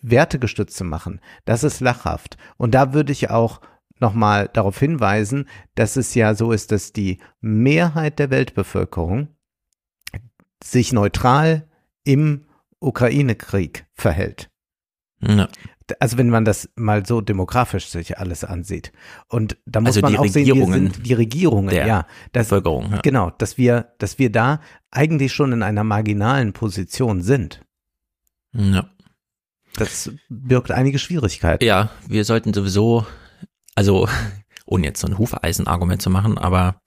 wertegestützt 0.01 0.75
zu 0.75 0.83
machen, 0.83 1.21
das 1.45 1.63
ist 1.63 1.79
lachhaft. 1.79 2.37
Und 2.57 2.75
da 2.75 2.93
würde 2.93 3.13
ich 3.13 3.29
auch 3.29 3.61
nochmal 3.99 4.49
darauf 4.51 4.77
hinweisen, 4.77 5.47
dass 5.75 5.95
es 5.95 6.13
ja 6.13 6.35
so 6.35 6.51
ist, 6.51 6.71
dass 6.71 6.93
die 6.93 7.19
Mehrheit 7.39 8.19
der 8.19 8.29
Weltbevölkerung 8.29 9.29
sich 10.63 10.93
neutral 10.93 11.67
im 12.03 12.45
Ukraine-Krieg 12.79 13.85
verhält 13.93 14.49
Ja. 15.21 15.47
Also 15.99 16.17
wenn 16.17 16.29
man 16.29 16.45
das 16.45 16.69
mal 16.75 17.05
so 17.05 17.21
demografisch 17.21 17.87
sich 17.87 18.17
alles 18.17 18.43
ansieht. 18.43 18.91
Und 19.27 19.57
da 19.65 19.81
muss 19.81 19.97
Also 19.97 20.01
man 20.01 20.17
auch 20.17 20.25
sehen, 20.27 20.45
wir 20.45 20.65
sind 20.65 21.05
die 21.05 21.13
Regierungen, 21.13 21.69
der 21.69 21.87
ja. 21.87 22.07
Das, 22.31 22.47
Bevölkerung. 22.47 22.91
Ja. 22.91 23.01
genau, 23.01 23.31
dass 23.31 23.57
wir, 23.57 23.93
dass 23.97 24.19
wir 24.19 24.31
da 24.31 24.61
eigentlich 24.91 25.33
schon 25.33 25.53
in 25.53 25.63
einer 25.63 25.83
marginalen 25.83 26.53
Position 26.53 27.21
sind. 27.21 27.61
Ja. 28.53 28.89
Das 29.75 30.11
birgt 30.29 30.71
einige 30.71 30.97
Schwierigkeiten. 30.97 31.63
ja, 31.63 31.91
wir 32.07 32.25
sollten 32.25 32.53
sowieso, 32.53 33.05
also 33.75 34.07
ohne 34.65 34.87
jetzt 34.87 35.01
so 35.01 35.07
ein 35.07 35.17
Hufeisen-Argument 35.17 36.01
zu 36.01 36.09
machen, 36.09 36.37
aber 36.37 36.81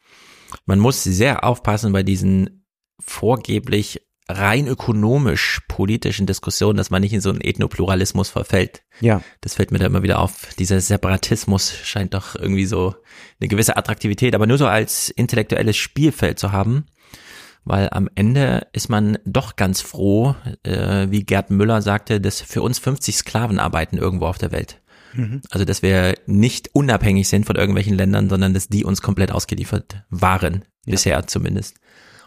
man 0.67 0.81
muss 0.81 1.05
sehr 1.05 1.45
aufpassen 1.45 1.93
bei 1.93 2.03
diesen 2.03 2.67
vorgeblich 2.99 4.03
rein 4.33 4.66
ökonomisch 4.66 5.61
politischen 5.69 6.27
Diskussionen, 6.27 6.77
dass 6.77 6.90
man 6.90 7.03
nicht 7.03 7.12
in 7.12 7.21
so 7.21 7.31
einen 7.31 7.40
Ethnopluralismus 7.40 8.31
verfällt. 8.31 8.83
Ja, 9.01 9.23
Das 9.40 9.55
fällt 9.55 9.71
mir 9.71 9.79
da 9.79 9.87
immer 9.87 10.03
wieder 10.03 10.19
auf. 10.19 10.55
Dieser 10.59 10.81
Separatismus 10.81 11.73
scheint 11.85 12.14
doch 12.14 12.35
irgendwie 12.37 12.66
so 12.66 12.95
eine 13.40 13.49
gewisse 13.49 13.77
Attraktivität, 13.77 14.35
aber 14.35 14.47
nur 14.47 14.59
so 14.59 14.66
als 14.66 15.09
intellektuelles 15.11 15.77
Spielfeld 15.77 16.38
zu 16.38 16.53
haben. 16.53 16.87
Weil 17.64 17.88
am 17.90 18.09
Ende 18.14 18.66
ist 18.73 18.88
man 18.88 19.19
doch 19.25 19.57
ganz 19.57 19.81
froh, 19.83 20.35
äh, 20.62 21.09
wie 21.11 21.25
Gerd 21.25 21.51
Müller 21.51 21.83
sagte, 21.83 22.21
dass 22.21 22.40
für 22.40 22.62
uns 22.62 22.79
50 22.79 23.16
Sklaven 23.16 23.59
arbeiten 23.59 23.99
irgendwo 23.99 24.27
auf 24.27 24.38
der 24.38 24.51
Welt. 24.53 24.81
Also, 25.51 25.64
dass 25.64 25.83
wir 25.83 26.14
nicht 26.27 26.71
unabhängig 26.73 27.29
sind 27.29 27.45
von 27.45 27.57
irgendwelchen 27.57 27.97
Ländern, 27.97 28.29
sondern 28.29 28.55
dass 28.55 28.69
die 28.69 28.85
uns 28.85 29.03
komplett 29.03 29.33
ausgeliefert 29.33 30.05
waren. 30.09 30.64
Bisher 30.87 31.27
zumindest. 31.27 31.77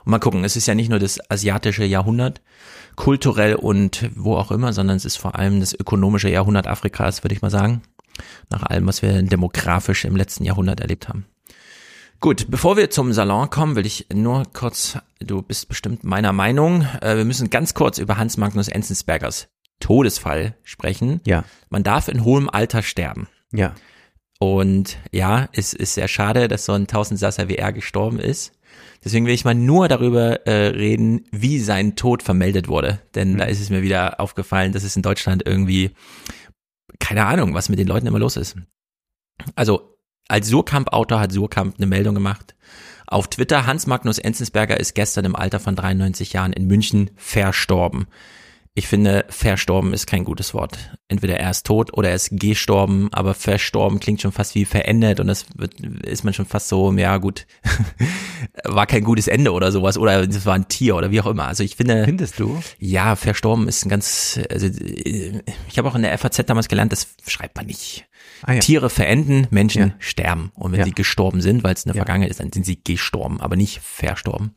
Und 0.05 0.11
mal 0.11 0.19
gucken, 0.19 0.43
es 0.43 0.55
ist 0.55 0.67
ja 0.67 0.75
nicht 0.75 0.89
nur 0.89 0.99
das 0.99 1.19
asiatische 1.29 1.85
Jahrhundert, 1.85 2.41
kulturell 2.95 3.55
und 3.55 4.09
wo 4.15 4.35
auch 4.35 4.51
immer, 4.51 4.73
sondern 4.73 4.97
es 4.97 5.05
ist 5.05 5.17
vor 5.17 5.35
allem 5.35 5.59
das 5.59 5.73
ökonomische 5.73 6.29
Jahrhundert 6.29 6.67
Afrikas, 6.67 7.23
würde 7.23 7.35
ich 7.35 7.41
mal 7.41 7.49
sagen. 7.51 7.81
Nach 8.49 8.63
allem, 8.63 8.85
was 8.85 9.01
wir 9.01 9.21
demografisch 9.23 10.05
im 10.05 10.15
letzten 10.15 10.43
Jahrhundert 10.43 10.79
erlebt 10.81 11.09
haben. 11.09 11.25
Gut, 12.19 12.45
bevor 12.49 12.77
wir 12.77 12.89
zum 12.89 13.11
Salon 13.11 13.49
kommen, 13.49 13.75
will 13.75 13.85
ich 13.85 14.07
nur 14.13 14.43
kurz, 14.53 14.97
du 15.19 15.41
bist 15.41 15.67
bestimmt 15.67 16.03
meiner 16.03 16.31
Meinung, 16.31 16.87
äh, 17.01 17.17
wir 17.17 17.25
müssen 17.25 17.49
ganz 17.49 17.73
kurz 17.73 17.97
über 17.97 18.17
Hans 18.17 18.37
Magnus 18.37 18.67
Enzensbergers 18.69 19.49
Todesfall 19.79 20.55
sprechen. 20.63 21.19
ja, 21.25 21.43
Man 21.69 21.83
darf 21.83 22.07
in 22.07 22.23
hohem 22.23 22.49
Alter 22.49 22.81
sterben. 22.83 23.27
ja. 23.51 23.73
Und 24.39 24.97
ja, 25.11 25.47
es 25.53 25.73
ist 25.73 25.93
sehr 25.93 26.09
schade, 26.09 26.49
dass 26.49 26.65
so 26.65 26.73
ein 26.73 26.87
Tausendsasser 26.87 27.47
wie 27.47 27.55
er 27.55 27.71
gestorben 27.71 28.19
ist. 28.19 28.51
Deswegen 29.03 29.25
will 29.25 29.33
ich 29.33 29.45
mal 29.45 29.55
nur 29.55 29.87
darüber 29.87 30.47
äh, 30.47 30.67
reden, 30.67 31.25
wie 31.31 31.59
sein 31.59 31.95
Tod 31.95 32.23
vermeldet 32.23 32.67
wurde. 32.67 32.99
Denn 33.15 33.37
da 33.37 33.45
ist 33.45 33.59
es 33.59 33.69
mir 33.69 33.81
wieder 33.81 34.19
aufgefallen, 34.19 34.71
dass 34.71 34.83
es 34.83 34.95
in 34.95 35.01
Deutschland 35.01 35.43
irgendwie, 35.45 35.91
keine 36.99 37.25
Ahnung, 37.25 37.53
was 37.53 37.69
mit 37.69 37.79
den 37.79 37.87
Leuten 37.87 38.07
immer 38.07 38.19
los 38.19 38.37
ist. 38.37 38.55
Also, 39.55 39.97
als 40.29 40.47
Surkamp-Autor 40.47 41.19
hat 41.19 41.31
Surkamp 41.31 41.75
eine 41.77 41.85
Meldung 41.85 42.15
gemacht. 42.15 42.55
Auf 43.07 43.27
Twitter, 43.27 43.65
Hans 43.65 43.87
Magnus 43.87 44.17
Enzensberger 44.17 44.79
ist 44.79 44.95
gestern 44.95 45.25
im 45.25 45.35
Alter 45.35 45.59
von 45.59 45.75
93 45.75 46.33
Jahren 46.33 46.53
in 46.53 46.67
München 46.67 47.11
verstorben. 47.15 48.07
Ich 48.75 48.87
finde, 48.87 49.25
verstorben 49.29 49.93
ist 49.93 50.07
kein 50.07 50.23
gutes 50.23 50.55
Wort. 50.55 50.97
Entweder 51.07 51.37
er 51.37 51.51
ist 51.51 51.63
tot 51.67 51.93
oder 51.93 52.09
er 52.09 52.15
ist 52.15 52.29
gestorben, 52.31 53.09
aber 53.11 53.35
verstorben 53.35 53.99
klingt 53.99 54.21
schon 54.21 54.31
fast 54.31 54.55
wie 54.55 54.65
verendet 54.65 55.19
und 55.19 55.27
das 55.27 55.45
wird, 55.55 55.79
ist 55.79 56.23
man 56.23 56.33
schon 56.33 56.47
fast 56.47 56.69
so, 56.69 56.91
ja 56.93 57.17
gut, 57.17 57.45
war 58.63 58.87
kein 58.87 59.03
gutes 59.03 59.27
Ende 59.27 59.51
oder 59.51 59.71
sowas 59.71 59.95
oder 59.95 60.27
es 60.27 60.45
war 60.47 60.55
ein 60.55 60.69
Tier 60.69 60.95
oder 60.95 61.11
wie 61.11 61.21
auch 61.21 61.27
immer. 61.27 61.47
Also 61.47 61.63
ich 61.63 61.75
finde. 61.75 62.03
Findest 62.03 62.39
du? 62.39 62.63
Ja, 62.79 63.15
verstorben 63.15 63.67
ist 63.67 63.85
ein 63.85 63.89
ganz, 63.89 64.39
also 64.49 64.65
ich 64.65 65.77
habe 65.77 65.87
auch 65.87 65.95
in 65.95 66.01
der 66.01 66.17
FAZ 66.17 66.43
damals 66.47 66.67
gelernt, 66.67 66.91
das 66.91 67.09
schreibt 67.27 67.55
man 67.55 67.67
nicht. 67.67 68.07
Ah, 68.41 68.53
ja. 68.53 68.59
Tiere 68.59 68.89
verenden, 68.89 69.45
Menschen 69.51 69.81
ja. 69.81 69.95
sterben. 69.99 70.51
Und 70.55 70.71
wenn 70.71 70.79
ja. 70.79 70.85
sie 70.85 70.93
gestorben 70.93 71.41
sind, 71.41 71.63
weil 71.63 71.75
es 71.75 71.85
in 71.85 71.89
der 71.89 71.95
Vergangenheit 71.95 72.31
ist, 72.31 72.39
dann 72.39 72.51
sind 72.51 72.65
sie 72.65 72.83
gestorben, 72.83 73.39
aber 73.39 73.55
nicht 73.55 73.81
verstorben. 73.81 74.55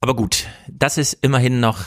Aber 0.00 0.14
gut, 0.14 0.46
das 0.68 0.98
ist 0.98 1.14
immerhin 1.14 1.58
noch 1.58 1.86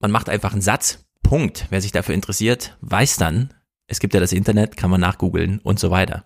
man 0.00 0.10
macht 0.10 0.28
einfach 0.28 0.52
einen 0.52 0.62
Satz, 0.62 1.04
Punkt. 1.22 1.66
Wer 1.70 1.80
sich 1.80 1.92
dafür 1.92 2.14
interessiert, 2.14 2.76
weiß 2.80 3.16
dann, 3.16 3.54
es 3.86 4.00
gibt 4.00 4.14
ja 4.14 4.20
das 4.20 4.32
Internet, 4.32 4.76
kann 4.76 4.90
man 4.90 5.00
nachgoogeln 5.00 5.58
und 5.60 5.78
so 5.78 5.90
weiter. 5.90 6.24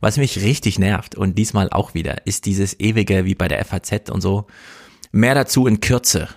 Was 0.00 0.16
mich 0.16 0.42
richtig 0.42 0.78
nervt 0.78 1.14
und 1.14 1.36
diesmal 1.36 1.70
auch 1.70 1.94
wieder, 1.94 2.26
ist 2.26 2.46
dieses 2.46 2.78
ewige, 2.78 3.24
wie 3.24 3.34
bei 3.34 3.48
der 3.48 3.64
FAZ 3.64 4.10
und 4.10 4.20
so, 4.20 4.46
mehr 5.12 5.34
dazu 5.34 5.66
in 5.66 5.80
Kürze. 5.80 6.28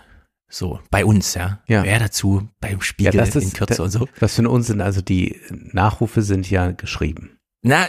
So, 0.50 0.80
bei 0.90 1.06
uns, 1.06 1.36
ja. 1.36 1.62
ja. 1.68 1.84
Mehr 1.84 2.00
dazu 2.00 2.50
beim 2.60 2.82
Spiegel 2.82 3.14
ja, 3.14 3.22
das 3.22 3.36
ist, 3.36 3.44
in 3.44 3.54
Kürze 3.54 3.76
da, 3.76 3.84
und 3.84 3.92
so. 3.92 4.08
Was 4.20 4.36
für 4.36 4.42
ein 4.42 4.48
Unsinn, 4.48 4.82
also 4.82 5.02
die 5.02 5.40
Nachrufe 5.50 6.24
sind 6.24 6.50
ja 6.50 6.72
geschrieben. 6.72 7.38
Na, 7.62 7.88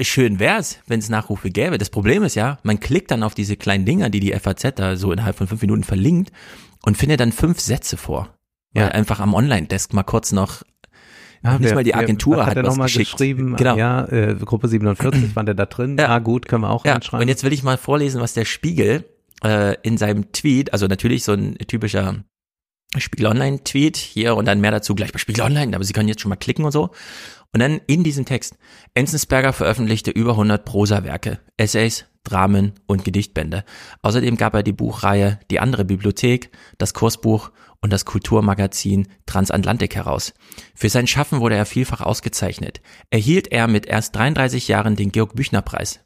schön 0.00 0.40
wär's, 0.40 0.80
wenn 0.86 0.98
es 0.98 1.08
Nachrufe 1.08 1.50
gäbe. 1.50 1.78
Das 1.78 1.88
Problem 1.88 2.24
ist 2.24 2.34
ja, 2.34 2.58
man 2.64 2.80
klickt 2.80 3.12
dann 3.12 3.22
auf 3.22 3.34
diese 3.34 3.56
kleinen 3.56 3.86
Dinger, 3.86 4.10
die 4.10 4.20
die 4.20 4.32
FAZ 4.32 4.74
da 4.74 4.96
so 4.96 5.12
innerhalb 5.12 5.36
von 5.36 5.46
fünf 5.46 5.62
Minuten 5.62 5.84
verlinkt 5.84 6.32
und 6.82 6.98
findet 6.98 7.20
dann 7.20 7.32
fünf 7.32 7.60
Sätze 7.60 7.96
vor. 7.96 8.33
Ja. 8.74 8.88
einfach 8.88 9.20
am 9.20 9.34
Online-Desk 9.34 9.92
mal 9.92 10.02
kurz 10.02 10.32
noch 10.32 10.62
ja, 11.44 11.58
nicht 11.58 11.68
wer, 11.68 11.74
mal 11.74 11.84
die 11.84 11.94
Agentur 11.94 12.38
wer, 12.38 12.46
hat, 12.46 12.56
hat 12.56 12.66
was 12.66 12.76
noch 12.76 12.84
geschickt. 12.84 13.12
geschrieben, 13.12 13.54
genau. 13.56 13.76
ja, 13.76 14.06
äh, 14.06 14.34
Gruppe 14.34 14.66
47, 14.66 15.36
waren 15.36 15.46
der 15.46 15.54
da 15.54 15.66
drin? 15.66 15.96
Ja, 15.98 16.08
ah, 16.08 16.18
gut, 16.18 16.48
können 16.48 16.62
wir 16.62 16.70
auch 16.70 16.84
ja. 16.86 16.98
Und 17.12 17.28
jetzt 17.28 17.44
will 17.44 17.52
ich 17.52 17.62
mal 17.62 17.76
vorlesen, 17.76 18.20
was 18.20 18.32
der 18.32 18.46
Spiegel 18.46 19.04
äh, 19.44 19.76
in 19.82 19.98
seinem 19.98 20.32
Tweet, 20.32 20.72
also 20.72 20.86
natürlich 20.86 21.22
so 21.22 21.32
ein 21.32 21.58
typischer 21.58 22.24
Spiegel 22.96 23.26
Online 23.26 23.62
Tweet 23.62 23.96
hier 23.96 24.36
und 24.36 24.46
dann 24.46 24.60
mehr 24.60 24.70
dazu 24.70 24.94
gleich 24.94 25.12
bei 25.12 25.18
Spiegel 25.18 25.44
Online, 25.44 25.74
aber 25.74 25.84
Sie 25.84 25.92
können 25.92 26.08
jetzt 26.08 26.20
schon 26.22 26.30
mal 26.30 26.36
klicken 26.36 26.64
und 26.64 26.72
so. 26.72 26.90
Und 27.52 27.60
dann 27.60 27.80
in 27.86 28.02
diesem 28.02 28.24
Text, 28.24 28.56
Enzensberger 28.94 29.52
veröffentlichte 29.52 30.10
über 30.10 30.32
100 30.32 30.64
Prosawerke, 30.64 31.40
Essays, 31.56 32.06
Dramen 32.24 32.72
und 32.86 33.04
Gedichtbände. 33.04 33.64
Außerdem 34.02 34.36
gab 34.36 34.54
er 34.54 34.62
die 34.62 34.72
Buchreihe 34.72 35.38
Die 35.50 35.60
andere 35.60 35.84
Bibliothek, 35.84 36.50
das 36.78 36.94
Kursbuch 36.94 37.50
und 37.84 37.92
das 37.92 38.06
Kulturmagazin 38.06 39.08
Transatlantik 39.26 39.94
heraus. 39.94 40.32
Für 40.74 40.88
sein 40.88 41.06
Schaffen 41.06 41.40
wurde 41.40 41.56
er 41.56 41.66
vielfach 41.66 42.00
ausgezeichnet. 42.00 42.80
Erhielt 43.10 43.52
er 43.52 43.68
mit 43.68 43.84
erst 43.84 44.16
33 44.16 44.68
Jahren 44.68 44.96
den 44.96 45.12
Georg 45.12 45.34
Büchner 45.34 45.60
Preis. 45.60 46.00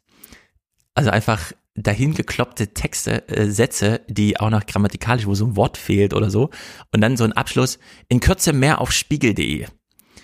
Also 0.93 1.09
einfach 1.09 1.53
dahin 1.75 2.15
gekloppte 2.15 2.73
Texte, 2.73 3.29
äh, 3.29 3.49
Sätze, 3.49 4.01
die 4.09 4.41
auch 4.41 4.49
noch 4.49 4.65
grammatikalisch, 4.65 5.25
wo 5.25 5.35
so 5.35 5.45
ein 5.45 5.55
Wort 5.55 5.77
fehlt 5.77 6.13
oder 6.13 6.29
so. 6.29 6.49
Und 6.91 6.99
dann 6.99 7.15
so 7.15 7.23
ein 7.23 7.31
Abschluss. 7.31 7.79
In 8.09 8.19
Kürze 8.19 8.51
mehr 8.51 8.81
auf 8.81 8.91
spiegel.de. 8.91 9.65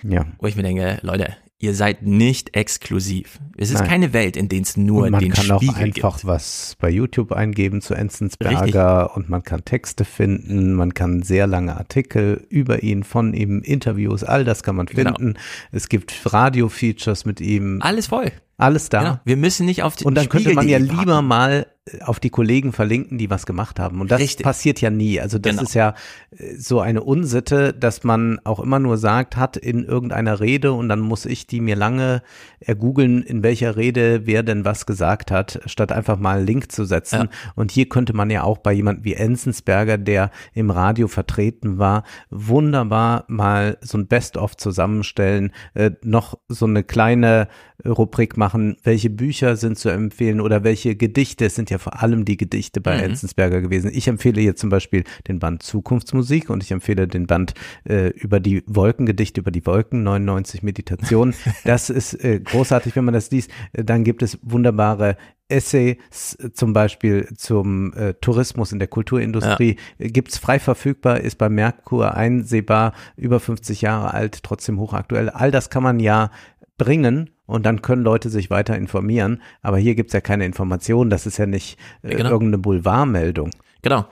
Ja. 0.02 0.26
Wo 0.38 0.46
ich 0.46 0.56
mir 0.56 0.62
denke, 0.62 0.98
Leute, 1.00 1.38
ihr 1.58 1.74
seid 1.74 2.02
nicht 2.02 2.54
exklusiv. 2.54 3.40
Es 3.56 3.70
ist 3.70 3.80
Nein. 3.80 3.88
keine 3.88 4.12
Welt, 4.12 4.36
in 4.36 4.48
der 4.48 4.60
es 4.60 4.76
nur 4.76 5.10
den 5.10 5.14
Spiegel 5.14 5.28
gibt. 5.28 5.48
Man 5.48 5.60
kann 5.60 5.68
auch 5.68 5.76
einfach 5.76 6.16
gibt. 6.16 6.26
was 6.26 6.76
bei 6.78 6.90
YouTube 6.90 7.32
eingeben 7.32 7.80
zu 7.80 7.94
Enzensberger 7.94 9.04
Richtig. 9.04 9.16
und 9.16 9.28
man 9.30 9.42
kann 9.42 9.64
Texte 9.64 10.04
finden, 10.04 10.74
man 10.74 10.92
kann 10.92 11.22
sehr 11.22 11.46
lange 11.46 11.76
Artikel 11.76 12.46
über 12.50 12.82
ihn, 12.82 13.04
von 13.04 13.32
ihm, 13.32 13.62
Interviews, 13.62 14.22
all 14.22 14.44
das 14.44 14.62
kann 14.62 14.76
man 14.76 14.86
genau. 14.86 15.14
finden. 15.14 15.34
Genau. 15.34 15.46
Es 15.72 15.88
gibt 15.88 16.14
Radio-Features 16.26 17.24
mit 17.24 17.40
ihm. 17.40 17.80
Alles 17.80 18.08
voll. 18.08 18.32
Alles 18.56 18.88
da. 18.88 19.00
Genau. 19.00 19.20
Wir 19.24 19.36
müssen 19.36 19.66
nicht 19.66 19.82
auf 19.82 19.96
die 19.96 20.04
Und 20.04 20.14
dann 20.14 20.28
könnte 20.28 20.54
man 20.54 20.68
ja 20.68 20.78
lieber 20.78 21.20
mal 21.22 21.66
auf 22.00 22.18
die 22.18 22.30
Kollegen 22.30 22.72
verlinken, 22.72 23.16
die 23.16 23.30
was 23.30 23.46
gemacht 23.46 23.78
haben. 23.78 24.00
Und 24.00 24.10
das 24.10 24.20
Richtig. 24.20 24.42
passiert 24.42 24.80
ja 24.80 24.90
nie. 24.90 25.20
Also 25.20 25.38
das 25.38 25.52
genau. 25.52 25.62
ist 25.62 25.74
ja 25.74 25.94
äh, 26.36 26.56
so 26.56 26.80
eine 26.80 27.02
Unsitte, 27.02 27.72
dass 27.72 28.02
man 28.02 28.40
auch 28.42 28.58
immer 28.58 28.80
nur 28.80 28.98
sagt, 28.98 29.36
hat 29.36 29.56
in 29.56 29.84
irgendeiner 29.84 30.40
Rede 30.40 30.72
und 30.72 30.88
dann 30.88 30.98
muss 30.98 31.26
ich 31.26 31.46
die 31.46 31.60
mir 31.60 31.76
lange 31.76 32.22
ergoogeln, 32.58 33.22
in 33.22 33.44
welcher 33.44 33.76
Rede 33.76 34.26
wer 34.26 34.42
denn 34.42 34.64
was 34.64 34.86
gesagt 34.86 35.30
hat, 35.30 35.60
statt 35.66 35.92
einfach 35.92 36.18
mal 36.18 36.38
einen 36.38 36.46
Link 36.46 36.72
zu 36.72 36.84
setzen. 36.84 37.28
Ja. 37.30 37.52
Und 37.54 37.70
hier 37.70 37.88
könnte 37.88 38.14
man 38.14 38.30
ja 38.30 38.42
auch 38.42 38.58
bei 38.58 38.72
jemand 38.72 39.04
wie 39.04 39.14
Enzensberger, 39.14 39.96
der 39.96 40.32
im 40.54 40.70
Radio 40.70 41.06
vertreten 41.06 41.78
war, 41.78 42.02
wunderbar 42.30 43.24
mal 43.28 43.78
so 43.80 43.96
ein 43.96 44.08
Best-of 44.08 44.56
zusammenstellen, 44.56 45.52
äh, 45.74 45.92
noch 46.02 46.36
so 46.48 46.66
eine 46.66 46.82
kleine 46.82 47.46
Rubrik 47.88 48.36
machen, 48.36 48.76
welche 48.82 49.10
Bücher 49.10 49.56
sind 49.56 49.78
zu 49.78 49.88
empfehlen 49.88 50.40
oder 50.40 50.64
welche 50.64 50.96
Gedichte, 50.96 51.46
es 51.46 51.54
sind 51.54 51.70
ja 51.70 51.78
vor 51.78 52.02
allem 52.02 52.24
die 52.24 52.36
Gedichte 52.36 52.80
bei 52.80 52.96
mhm. 52.96 53.04
Enzensberger 53.04 53.60
gewesen. 53.60 53.90
Ich 53.92 54.08
empfehle 54.08 54.40
hier 54.40 54.56
zum 54.56 54.70
Beispiel 54.70 55.04
den 55.28 55.38
Band 55.38 55.62
Zukunftsmusik 55.62 56.50
und 56.50 56.62
ich 56.62 56.72
empfehle 56.72 57.08
den 57.08 57.26
Band 57.26 57.54
äh, 57.84 58.08
über 58.08 58.40
die 58.40 58.62
Wolken, 58.66 59.06
Gedichte 59.06 59.40
über 59.40 59.50
die 59.50 59.64
Wolken, 59.66 60.02
99 60.02 60.62
Meditationen. 60.62 61.34
Das 61.64 61.90
ist 61.90 62.14
äh, 62.22 62.40
großartig, 62.40 62.94
wenn 62.96 63.04
man 63.04 63.14
das 63.14 63.30
liest. 63.30 63.50
Dann 63.72 64.04
gibt 64.04 64.22
es 64.22 64.38
wunderbare 64.42 65.16
Essays 65.48 66.36
zum 66.54 66.72
Beispiel 66.72 67.28
zum 67.36 67.92
äh, 67.94 68.14
Tourismus 68.14 68.72
in 68.72 68.78
der 68.78 68.88
Kulturindustrie 68.88 69.76
ja. 69.98 70.08
gibt's 70.08 70.38
frei 70.38 70.58
verfügbar, 70.58 71.20
ist 71.20 71.36
bei 71.36 71.48
Merkur 71.48 72.14
einsehbar, 72.14 72.92
über 73.16 73.38
50 73.38 73.82
Jahre 73.82 74.12
alt, 74.12 74.42
trotzdem 74.42 74.80
hochaktuell. 74.80 75.30
All 75.30 75.52
das 75.52 75.70
kann 75.70 75.84
man 75.84 76.00
ja 76.00 76.30
bringen 76.76 77.30
und 77.46 77.64
dann 77.64 77.82
können 77.82 78.02
Leute 78.02 78.28
sich 78.28 78.50
weiter 78.50 78.76
informieren. 78.76 79.42
Aber 79.62 79.78
hier 79.78 79.94
gibt's 79.94 80.12
ja 80.12 80.20
keine 80.20 80.44
Informationen, 80.44 81.10
das 81.10 81.26
ist 81.26 81.38
ja 81.38 81.46
nicht 81.46 81.78
äh, 82.02 82.16
genau. 82.16 82.30
irgendeine 82.30 82.58
Boulevardmeldung. 82.58 83.50
Genau. 83.82 84.06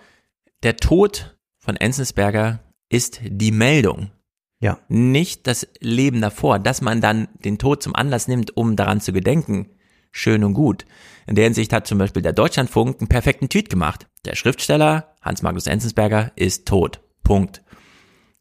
Der 0.63 0.77
Tod 0.77 1.37
von 1.59 1.77
Enzensberger 1.77 2.61
ist 2.89 3.21
die 3.25 3.53
Meldung. 3.53 4.11
Ja. 4.61 4.79
Nicht 4.89 5.47
das 5.47 5.69
Leben 5.81 6.21
davor, 6.21 6.59
dass 6.59 6.81
man 6.81 7.01
dann 7.01 7.29
den 7.45 7.59
Tod 7.59 7.83
zum 7.83 7.95
Anlass 7.95 8.29
nimmt, 8.29 8.57
um 8.57 8.77
daran 8.77 9.01
zu 9.01 9.13
gedenken. 9.13 9.69
Schön 10.11 10.45
und 10.45 10.55
gut. 10.55 10.87
In 11.27 11.35
der 11.35 11.45
Hinsicht 11.45 11.73
hat 11.73 11.87
zum 11.87 11.99
Beispiel 11.99 12.23
der 12.23 12.33
Deutschlandfunk 12.33 13.01
einen 13.01 13.09
perfekten 13.09 13.49
Tweet 13.49 13.69
gemacht. 13.69 14.07
Der 14.25 14.37
Schriftsteller 14.37 15.15
Hans-Magnus 15.21 15.67
Enzensberger 15.67 16.33
ist 16.37 16.67
tot. 16.67 17.01
Punkt. 17.25 17.63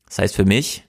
Das 0.06 0.20
heißt 0.20 0.36
für 0.36 0.46
mich, 0.46 0.88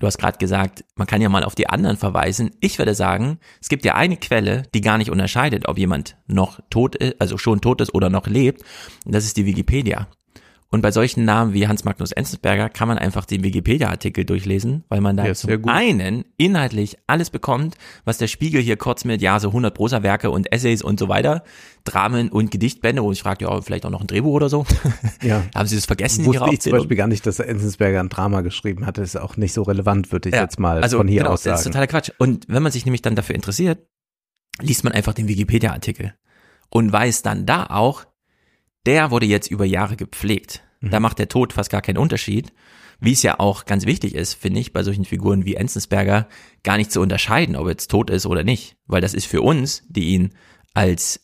Du 0.00 0.06
hast 0.06 0.18
gerade 0.18 0.38
gesagt, 0.38 0.82
man 0.96 1.06
kann 1.06 1.20
ja 1.20 1.28
mal 1.28 1.44
auf 1.44 1.54
die 1.54 1.68
anderen 1.68 1.98
verweisen. 1.98 2.52
Ich 2.60 2.78
würde 2.78 2.94
sagen, 2.94 3.38
es 3.60 3.68
gibt 3.68 3.84
ja 3.84 3.94
eine 3.94 4.16
Quelle, 4.16 4.62
die 4.74 4.80
gar 4.80 4.96
nicht 4.96 5.10
unterscheidet, 5.10 5.68
ob 5.68 5.78
jemand 5.78 6.16
noch 6.26 6.58
tot 6.70 6.96
ist, 6.96 7.20
also 7.20 7.36
schon 7.36 7.60
tot 7.60 7.82
ist 7.82 7.94
oder 7.94 8.08
noch 8.08 8.26
lebt. 8.26 8.62
Und 9.04 9.14
das 9.14 9.24
ist 9.24 9.36
die 9.36 9.44
Wikipedia. 9.44 10.08
Und 10.72 10.82
bei 10.82 10.92
solchen 10.92 11.24
Namen 11.24 11.52
wie 11.52 11.66
Hans-Magnus 11.66 12.12
Enzensberger 12.12 12.68
kann 12.68 12.86
man 12.86 12.96
einfach 12.96 13.24
den 13.24 13.42
Wikipedia-Artikel 13.42 14.24
durchlesen, 14.24 14.84
weil 14.88 15.00
man 15.00 15.16
da 15.16 15.26
ja, 15.26 15.34
zum 15.34 15.68
einen 15.68 16.24
inhaltlich 16.36 16.96
alles 17.08 17.30
bekommt, 17.30 17.76
was 18.04 18.18
der 18.18 18.28
Spiegel 18.28 18.62
hier 18.62 18.76
kurz 18.76 19.04
mit, 19.04 19.20
ja, 19.20 19.40
so 19.40 19.48
100 19.48 19.74
Prosa-Werke 19.74 20.30
und 20.30 20.52
Essays 20.52 20.80
und 20.82 21.00
so 21.00 21.08
weiter, 21.08 21.42
Dramen 21.82 22.28
und 22.28 22.52
Gedichtbände, 22.52 23.02
wo 23.02 23.10
ich 23.10 23.20
frage, 23.20 23.46
ja, 23.46 23.60
vielleicht 23.62 23.84
auch 23.84 23.90
noch 23.90 24.00
ein 24.00 24.06
Drehbuch 24.06 24.32
oder 24.32 24.48
so. 24.48 24.64
Ja. 25.22 25.42
Haben 25.54 25.66
Sie 25.66 25.76
das 25.76 25.84
vergessen? 25.84 26.24
Wusste 26.24 26.48
ich 26.50 26.60
zum 26.60 26.72
Beispiel 26.72 26.96
gar 26.96 27.06
nicht, 27.06 27.26
dass 27.26 27.40
Enzensberger 27.40 28.00
ein 28.00 28.08
Drama 28.08 28.40
geschrieben 28.40 28.86
hatte. 28.86 29.02
Das 29.02 29.10
ist 29.10 29.20
auch 29.20 29.36
nicht 29.36 29.52
so 29.52 29.62
relevant, 29.62 30.12
würde 30.12 30.30
ich 30.30 30.34
ja. 30.34 30.42
jetzt 30.42 30.58
mal 30.58 30.82
also, 30.82 30.96
von 30.96 31.08
hier 31.08 31.22
genau, 31.22 31.32
aus 31.32 31.42
sagen. 31.42 31.54
Das 31.54 31.60
ist 31.60 31.66
totaler 31.66 31.86
Quatsch. 31.86 32.10
Und 32.18 32.46
wenn 32.48 32.62
man 32.62 32.72
sich 32.72 32.86
nämlich 32.86 33.02
dann 33.02 33.16
dafür 33.16 33.34
interessiert, 33.34 33.86
liest 34.62 34.84
man 34.84 34.92
einfach 34.92 35.12
den 35.12 35.28
Wikipedia-Artikel 35.28 36.14
und 36.70 36.90
weiß 36.92 37.22
dann 37.22 37.44
da 37.44 37.66
auch, 37.66 38.06
der 38.86 39.10
wurde 39.10 39.26
jetzt 39.26 39.50
über 39.50 39.64
Jahre 39.64 39.96
gepflegt. 39.96 40.62
Mhm. 40.80 40.90
Da 40.90 41.00
macht 41.00 41.18
der 41.18 41.28
Tod 41.28 41.52
fast 41.52 41.70
gar 41.70 41.82
keinen 41.82 41.98
Unterschied. 41.98 42.52
Wie 43.00 43.12
es 43.12 43.22
ja 43.22 43.40
auch 43.40 43.64
ganz 43.64 43.86
wichtig 43.86 44.14
ist, 44.14 44.34
finde 44.34 44.60
ich, 44.60 44.72
bei 44.72 44.82
solchen 44.82 45.06
Figuren 45.06 45.46
wie 45.46 45.54
Enzensberger 45.54 46.28
gar 46.62 46.76
nicht 46.76 46.92
zu 46.92 47.00
unterscheiden, 47.00 47.56
ob 47.56 47.64
er 47.66 47.70
jetzt 47.70 47.90
tot 47.90 48.10
ist 48.10 48.26
oder 48.26 48.44
nicht. 48.44 48.76
Weil 48.86 49.00
das 49.00 49.14
ist 49.14 49.26
für 49.26 49.40
uns, 49.40 49.84
die 49.88 50.10
ihn 50.10 50.34
als 50.74 51.20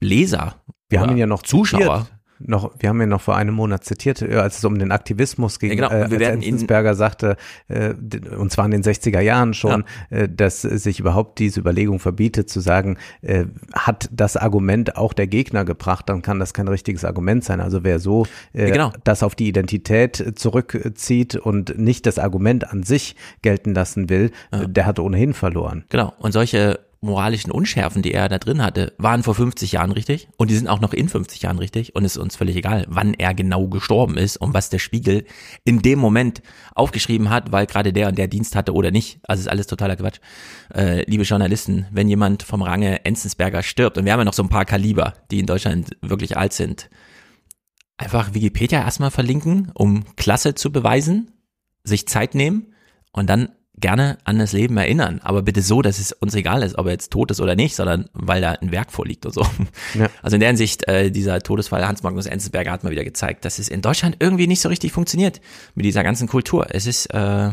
Leser, 0.00 0.64
wir 0.88 1.00
haben 1.00 1.12
ihn 1.12 1.18
ja 1.18 1.26
noch 1.26 1.42
Zuschauer 1.42 2.08
noch, 2.46 2.72
wir 2.78 2.88
haben 2.88 3.00
ihn 3.00 3.08
noch 3.08 3.20
vor 3.20 3.36
einem 3.36 3.54
Monat 3.54 3.84
zitiert, 3.84 4.22
äh, 4.22 4.36
als 4.36 4.58
es 4.58 4.64
um 4.64 4.78
den 4.78 4.92
Aktivismus 4.92 5.58
ging, 5.58 5.78
ja, 5.78 5.88
genau. 5.88 5.90
äh, 5.90 6.26
als 6.26 6.34
Enzensberger 6.34 6.94
sagte, 6.94 7.36
äh, 7.68 7.94
und 8.36 8.50
zwar 8.50 8.64
in 8.66 8.70
den 8.70 8.82
60er 8.82 9.20
Jahren 9.20 9.54
schon, 9.54 9.84
ja. 10.10 10.18
äh, 10.18 10.28
dass 10.28 10.62
sich 10.62 11.00
überhaupt 11.00 11.38
diese 11.38 11.60
Überlegung 11.60 11.98
verbietet, 11.98 12.48
zu 12.48 12.60
sagen, 12.60 12.98
äh, 13.22 13.44
hat 13.72 14.08
das 14.12 14.36
Argument 14.36 14.96
auch 14.96 15.12
der 15.12 15.26
Gegner 15.26 15.64
gebracht, 15.64 16.08
dann 16.08 16.22
kann 16.22 16.38
das 16.38 16.54
kein 16.54 16.68
richtiges 16.68 17.04
Argument 17.04 17.44
sein. 17.44 17.60
Also 17.60 17.84
wer 17.84 17.98
so 17.98 18.26
äh, 18.52 18.70
genau. 18.70 18.92
das 19.04 19.22
auf 19.22 19.34
die 19.34 19.48
Identität 19.48 20.38
zurückzieht 20.38 21.36
und 21.36 21.78
nicht 21.78 22.06
das 22.06 22.18
Argument 22.18 22.70
an 22.70 22.82
sich 22.82 23.16
gelten 23.42 23.74
lassen 23.74 24.08
will, 24.08 24.30
ja. 24.52 24.66
der 24.66 24.86
hat 24.86 24.98
ohnehin 24.98 25.34
verloren. 25.34 25.84
Genau. 25.88 26.12
Und 26.18 26.32
solche 26.32 26.80
moralischen 27.04 27.50
Unschärfen, 27.50 28.02
die 28.02 28.12
er 28.12 28.28
da 28.28 28.38
drin 28.38 28.62
hatte, 28.62 28.92
waren 28.98 29.22
vor 29.22 29.34
50 29.34 29.72
Jahren 29.72 29.92
richtig 29.92 30.28
und 30.36 30.50
die 30.50 30.56
sind 30.56 30.68
auch 30.68 30.80
noch 30.80 30.92
in 30.92 31.08
50 31.08 31.42
Jahren 31.42 31.58
richtig 31.58 31.94
und 31.94 32.04
es 32.04 32.16
ist 32.16 32.22
uns 32.22 32.36
völlig 32.36 32.56
egal, 32.56 32.86
wann 32.88 33.14
er 33.14 33.34
genau 33.34 33.68
gestorben 33.68 34.16
ist 34.16 34.36
und 34.36 34.54
was 34.54 34.70
der 34.70 34.78
Spiegel 34.78 35.24
in 35.64 35.82
dem 35.82 35.98
Moment 35.98 36.42
aufgeschrieben 36.74 37.30
hat, 37.30 37.52
weil 37.52 37.66
gerade 37.66 37.92
der 37.92 38.08
und 38.08 38.18
der 38.18 38.28
Dienst 38.28 38.56
hatte 38.56 38.72
oder 38.72 38.90
nicht. 38.90 39.20
Also 39.22 39.42
ist 39.42 39.48
alles 39.48 39.66
totaler 39.66 39.96
Quatsch. 39.96 40.18
Äh, 40.74 41.08
liebe 41.08 41.24
Journalisten, 41.24 41.86
wenn 41.90 42.08
jemand 42.08 42.42
vom 42.42 42.62
Range 42.62 43.04
Enzensberger 43.04 43.62
stirbt 43.62 43.98
und 43.98 44.04
wir 44.04 44.12
haben 44.12 44.20
ja 44.20 44.24
noch 44.24 44.32
so 44.32 44.42
ein 44.42 44.48
paar 44.48 44.64
Kaliber, 44.64 45.14
die 45.30 45.40
in 45.40 45.46
Deutschland 45.46 45.96
wirklich 46.00 46.36
alt 46.36 46.52
sind, 46.52 46.90
einfach 47.96 48.34
Wikipedia 48.34 48.80
erstmal 48.80 49.10
verlinken, 49.10 49.70
um 49.74 50.04
Klasse 50.16 50.54
zu 50.54 50.72
beweisen, 50.72 51.30
sich 51.84 52.08
Zeit 52.08 52.34
nehmen 52.34 52.74
und 53.12 53.28
dann 53.30 53.50
gerne 53.76 54.18
an 54.24 54.38
das 54.38 54.52
Leben 54.52 54.76
erinnern, 54.76 55.20
aber 55.22 55.42
bitte 55.42 55.60
so, 55.62 55.82
dass 55.82 55.98
es 55.98 56.12
uns 56.12 56.34
egal 56.34 56.62
ist, 56.62 56.78
ob 56.78 56.86
er 56.86 56.92
jetzt 56.92 57.10
tot 57.10 57.30
ist 57.30 57.40
oder 57.40 57.56
nicht, 57.56 57.74
sondern 57.74 58.08
weil 58.12 58.40
da 58.40 58.52
ein 58.52 58.70
Werk 58.70 58.92
vorliegt 58.92 59.26
und 59.26 59.32
so. 59.32 59.46
Ja. 59.94 60.08
Also 60.22 60.36
in 60.36 60.40
der 60.40 60.48
Hinsicht, 60.48 60.88
äh, 60.88 61.10
dieser 61.10 61.40
Todesfall 61.40 61.86
Hans 61.86 62.02
Magnus 62.02 62.26
Enzensberger 62.26 62.72
hat 62.72 62.84
mal 62.84 62.90
wieder 62.90 63.04
gezeigt, 63.04 63.44
dass 63.44 63.58
es 63.58 63.68
in 63.68 63.82
Deutschland 63.82 64.16
irgendwie 64.18 64.46
nicht 64.46 64.60
so 64.60 64.68
richtig 64.68 64.92
funktioniert 64.92 65.40
mit 65.74 65.84
dieser 65.84 66.02
ganzen 66.02 66.28
Kultur. 66.28 66.66
Es 66.70 66.86
ist 66.86 67.06
äh, 67.06 67.50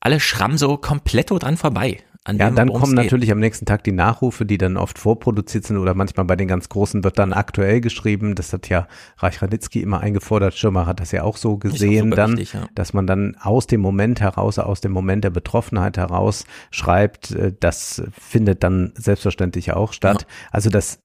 alle 0.00 0.20
schrammen 0.20 0.58
so 0.58 0.76
komplett 0.76 1.30
dran 1.30 1.56
vorbei. 1.56 1.98
Ja, 2.26 2.50
dann 2.50 2.72
kommen 2.72 2.94
natürlich 2.94 3.30
am 3.30 3.38
nächsten 3.38 3.66
Tag 3.66 3.84
die 3.84 3.92
Nachrufe, 3.92 4.44
die 4.44 4.58
dann 4.58 4.76
oft 4.76 4.98
vorproduziert 4.98 5.64
sind 5.64 5.76
oder 5.76 5.94
manchmal 5.94 6.26
bei 6.26 6.34
den 6.36 6.48
ganz 6.48 6.68
Großen 6.68 7.04
wird 7.04 7.18
dann 7.18 7.32
aktuell 7.32 7.80
geschrieben. 7.80 8.34
Das 8.34 8.52
hat 8.52 8.68
ja 8.68 8.88
Reich 9.18 9.40
Ranitzky 9.42 9.80
immer 9.80 10.00
eingefordert. 10.00 10.54
Schirmer 10.54 10.86
hat 10.86 11.00
das 11.00 11.12
ja 11.12 11.22
auch 11.22 11.36
so 11.36 11.56
gesehen 11.56 12.10
dann, 12.10 12.30
richtig, 12.30 12.54
ja. 12.54 12.68
dass 12.74 12.92
man 12.92 13.06
dann 13.06 13.36
aus 13.40 13.66
dem 13.66 13.80
Moment 13.80 14.20
heraus, 14.20 14.58
aus 14.58 14.80
dem 14.80 14.92
Moment 14.92 15.24
der 15.24 15.30
Betroffenheit 15.30 15.96
heraus 15.96 16.44
schreibt. 16.70 17.30
Äh, 17.30 17.52
das 17.58 18.02
findet 18.12 18.62
dann 18.62 18.92
selbstverständlich 18.96 19.72
auch 19.72 19.92
statt. 19.92 20.22
Ja. 20.22 20.48
Also 20.50 20.70
das 20.70 21.00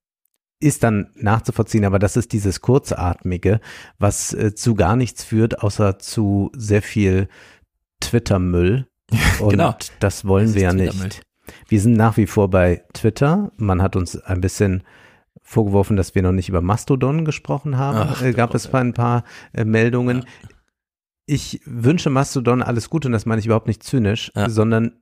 ist 0.58 0.82
dann 0.84 1.10
nachzuvollziehen, 1.14 1.84
aber 1.84 1.98
das 1.98 2.16
ist 2.16 2.32
dieses 2.32 2.60
Kurzatmige, 2.60 3.60
was 3.98 4.32
äh, 4.32 4.54
zu 4.54 4.74
gar 4.74 4.96
nichts 4.96 5.24
führt, 5.24 5.62
außer 5.62 5.98
zu 5.98 6.50
sehr 6.54 6.82
viel 6.82 7.28
Twitter-Müll 8.00 8.86
und 9.40 9.50
genau. 9.50 9.74
das 10.00 10.24
wollen 10.24 10.46
das 10.46 10.54
wir 10.54 10.62
ja 10.62 10.72
nicht. 10.72 11.22
Wir 11.68 11.80
sind 11.80 11.94
nach 11.94 12.16
wie 12.16 12.26
vor 12.26 12.50
bei 12.50 12.84
Twitter. 12.92 13.50
Man 13.56 13.82
hat 13.82 13.96
uns 13.96 14.16
ein 14.16 14.40
bisschen 14.40 14.82
vorgeworfen, 15.42 15.96
dass 15.96 16.14
wir 16.14 16.22
noch 16.22 16.32
nicht 16.32 16.48
über 16.48 16.60
Mastodon 16.60 17.24
gesprochen 17.24 17.78
haben. 17.78 17.98
Ach, 17.98 18.22
äh, 18.22 18.32
gab 18.32 18.54
es 18.54 18.72
ein 18.72 18.94
paar 18.94 19.24
äh, 19.52 19.64
Meldungen. 19.64 20.18
Ja. 20.18 20.24
Ich 21.26 21.60
wünsche 21.64 22.10
Mastodon 22.10 22.62
alles 22.62 22.90
Gute 22.90 23.08
und 23.08 23.12
das 23.12 23.26
meine 23.26 23.40
ich 23.40 23.46
überhaupt 23.46 23.66
nicht 23.66 23.82
zynisch, 23.82 24.32
ja. 24.34 24.48
sondern 24.48 24.98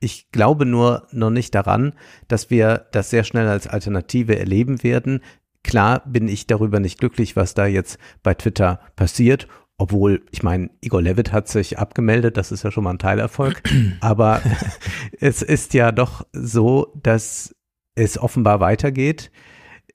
ich 0.00 0.30
glaube 0.30 0.64
nur 0.64 1.06
noch 1.12 1.30
nicht 1.30 1.54
daran, 1.54 1.94
dass 2.28 2.50
wir 2.50 2.86
das 2.92 3.10
sehr 3.10 3.24
schnell 3.24 3.48
als 3.48 3.66
Alternative 3.66 4.38
erleben 4.38 4.82
werden. 4.82 5.20
Klar 5.64 6.02
bin 6.06 6.28
ich 6.28 6.46
darüber 6.46 6.80
nicht 6.80 6.98
glücklich, 6.98 7.36
was 7.36 7.54
da 7.54 7.66
jetzt 7.66 7.98
bei 8.22 8.34
Twitter 8.34 8.80
passiert 8.94 9.48
obwohl, 9.78 10.22
ich 10.32 10.42
meine, 10.42 10.70
Igor 10.80 11.00
Levitt 11.00 11.32
hat 11.32 11.46
sich 11.48 11.78
abgemeldet, 11.78 12.36
das 12.36 12.50
ist 12.50 12.64
ja 12.64 12.72
schon 12.72 12.84
mal 12.84 12.90
ein 12.90 12.98
Teilerfolg. 12.98 13.62
Aber 14.00 14.42
es 15.20 15.40
ist 15.40 15.72
ja 15.72 15.92
doch 15.92 16.26
so, 16.32 16.92
dass 17.00 17.54
es 17.94 18.18
offenbar 18.18 18.58
weitergeht. 18.58 19.30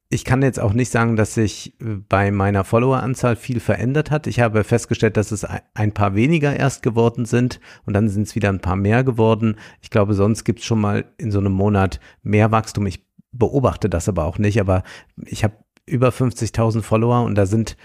Ich 0.10 0.24
kann 0.24 0.42
jetzt 0.42 0.60
auch 0.60 0.74
nicht 0.74 0.92
sagen, 0.92 1.16
dass 1.16 1.34
sich 1.34 1.76
bei 1.80 2.32
meiner 2.32 2.64
Followeranzahl 2.64 3.36
viel 3.36 3.60
verändert 3.60 4.12
hat. 4.12 4.28
Ich 4.28 4.40
habe 4.40 4.64
festgestellt, 4.64 5.18
dass 5.18 5.32
es 5.32 5.46
ein 5.74 5.92
paar 5.92 6.16
weniger 6.16 6.56
erst 6.56 6.84
geworden 6.84 7.26
sind 7.26 7.60
und 7.86 7.94
dann 7.94 8.10
sind 8.10 8.28
es 8.28 8.36
wieder 8.36 8.50
ein 8.50 8.60
paar 8.60 8.76
mehr 8.76 9.04
geworden. 9.04 9.58
Ich 9.82 9.90
glaube, 9.90 10.14
sonst 10.14 10.44
gibt 10.44 10.60
es 10.60 10.66
schon 10.66 10.80
mal 10.80 11.06
in 11.18 11.32
so 11.32 11.40
einem 11.40 11.54
Monat 11.54 12.00
mehr 12.22 12.52
Wachstum. 12.52 12.86
Ich 12.86 13.06
beobachte 13.32 13.90
das 13.90 14.08
aber 14.08 14.26
auch 14.26 14.38
nicht, 14.38 14.62
aber 14.62 14.84
ich 15.26 15.44
habe 15.44 15.56
über 15.86 16.10
50.000 16.10 16.84
Follower 16.84 17.24
und 17.24 17.36
da 17.36 17.46
sind 17.48 17.76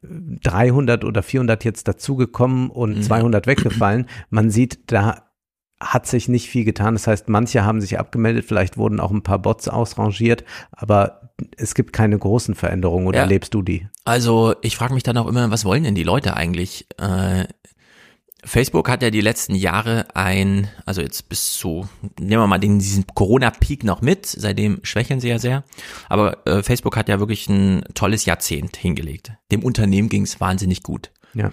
300 0.00 1.04
oder 1.04 1.22
400 1.22 1.64
jetzt 1.64 1.86
dazugekommen 1.86 2.70
und 2.70 2.96
mhm. 2.98 3.02
200 3.02 3.46
weggefallen. 3.46 4.06
Man 4.30 4.50
sieht, 4.50 4.90
da 4.90 5.28
hat 5.80 6.06
sich 6.06 6.28
nicht 6.28 6.48
viel 6.48 6.64
getan. 6.64 6.94
Das 6.94 7.06
heißt, 7.06 7.28
manche 7.28 7.64
haben 7.64 7.80
sich 7.80 7.98
abgemeldet, 7.98 8.44
vielleicht 8.46 8.76
wurden 8.76 9.00
auch 9.00 9.10
ein 9.10 9.22
paar 9.22 9.40
Bots 9.40 9.68
ausrangiert, 9.68 10.44
aber 10.70 11.32
es 11.56 11.74
gibt 11.74 11.92
keine 11.92 12.18
großen 12.18 12.54
Veränderungen 12.54 13.06
oder 13.06 13.18
ja. 13.18 13.22
erlebst 13.24 13.54
du 13.54 13.62
die? 13.62 13.88
Also 14.04 14.54
ich 14.62 14.76
frage 14.76 14.94
mich 14.94 15.02
dann 15.02 15.16
auch 15.16 15.26
immer, 15.26 15.50
was 15.50 15.64
wollen 15.64 15.84
denn 15.84 15.94
die 15.94 16.04
Leute 16.04 16.36
eigentlich? 16.36 16.86
Äh, 16.98 17.46
Facebook 18.44 18.88
hat 18.88 19.02
ja 19.02 19.10
die 19.10 19.20
letzten 19.20 19.54
Jahre 19.54 20.06
ein, 20.14 20.68
also 20.84 21.00
jetzt 21.00 21.28
bis 21.28 21.52
zu, 21.52 21.88
nehmen 22.18 22.42
wir 22.42 22.46
mal 22.46 22.58
den, 22.58 22.80
diesen 22.80 23.06
Corona-Peak 23.06 23.84
noch 23.84 24.02
mit, 24.02 24.26
seitdem 24.26 24.80
schwächeln 24.82 25.20
sie 25.20 25.28
ja 25.28 25.38
sehr, 25.38 25.64
aber 26.08 26.44
äh, 26.46 26.62
Facebook 26.62 26.96
hat 26.96 27.08
ja 27.08 27.20
wirklich 27.20 27.48
ein 27.48 27.84
tolles 27.94 28.24
Jahrzehnt 28.24 28.76
hingelegt. 28.76 29.32
Dem 29.52 29.62
Unternehmen 29.62 30.08
ging 30.08 30.22
es 30.22 30.40
wahnsinnig 30.40 30.82
gut. 30.82 31.12
Ja. 31.34 31.52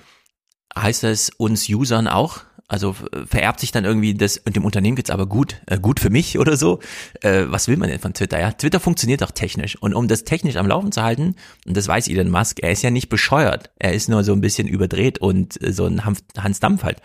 Heißt 0.78 1.04
das 1.04 1.30
uns 1.38 1.70
Usern 1.70 2.08
auch? 2.08 2.42
Also 2.70 2.96
vererbt 3.26 3.60
sich 3.60 3.72
dann 3.72 3.84
irgendwie 3.84 4.14
das, 4.14 4.38
und 4.38 4.56
dem 4.56 4.64
Unternehmen 4.64 4.96
geht's 4.96 5.10
aber 5.10 5.26
gut, 5.26 5.60
äh, 5.66 5.80
gut 5.80 6.00
für 6.00 6.12
mich 6.12 6.38
oder 6.38 6.56
so. 6.56 6.80
Äh, 7.22 7.46
was 7.48 7.68
will 7.68 7.78
man 7.78 7.90
denn 7.90 8.00
von 8.00 8.14
Twitter? 8.14 8.40
Ja, 8.40 8.52
Twitter 8.52 8.80
funktioniert 8.80 9.24
auch 9.24 9.32
technisch. 9.32 9.76
Und 9.76 9.96
um 9.96 10.08
das 10.08 10.24
technisch 10.24 10.56
am 10.56 10.68
Laufen 10.68 10.92
zu 10.92 11.02
halten, 11.02 11.36
und 11.66 11.76
das 11.76 11.88
weiß 11.88 12.08
Elon 12.08 12.30
Musk, 12.30 12.60
er 12.62 12.72
ist 12.72 12.84
ja 12.84 12.92
nicht 12.92 13.10
bescheuert. 13.10 13.72
Er 13.80 13.94
ist 13.94 14.08
nur 14.08 14.24
so 14.24 14.34
ein 14.34 14.42
bisschen 14.42 14.68
überdreht 14.68 15.18
und 15.18 15.62
äh, 15.64 15.74
so 15.74 15.88
ein 15.88 16.06
Hans 16.06 16.60
Dampf 16.60 16.84
halt. 16.84 17.02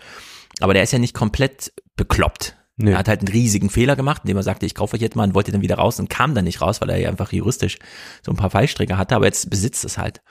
Aber 0.61 0.75
der 0.75 0.83
ist 0.83 0.93
ja 0.93 0.99
nicht 0.99 1.15
komplett 1.15 1.73
bekloppt. 1.95 2.55
Nee. 2.77 2.91
Er 2.91 2.99
hat 2.99 3.07
halt 3.07 3.21
einen 3.21 3.29
riesigen 3.29 3.71
Fehler 3.71 3.95
gemacht, 3.95 4.21
indem 4.23 4.37
er 4.37 4.43
sagte, 4.43 4.67
ich 4.67 4.75
kaufe 4.75 4.95
euch 4.95 5.01
jetzt 5.01 5.15
mal 5.15 5.23
und 5.23 5.33
wollte 5.33 5.51
dann 5.51 5.61
wieder 5.61 5.77
raus 5.77 5.99
und 5.99 6.11
kam 6.11 6.35
dann 6.35 6.43
nicht 6.43 6.61
raus, 6.61 6.79
weil 6.79 6.91
er 6.91 6.97
ja 6.97 7.09
einfach 7.09 7.31
juristisch 7.31 7.79
so 8.23 8.31
ein 8.31 8.37
paar 8.37 8.51
Fallstricke 8.51 8.97
hatte, 8.97 9.15
aber 9.15 9.25
jetzt 9.25 9.49
besitzt 9.49 9.83
es 9.83 9.97
halt. 9.97 10.21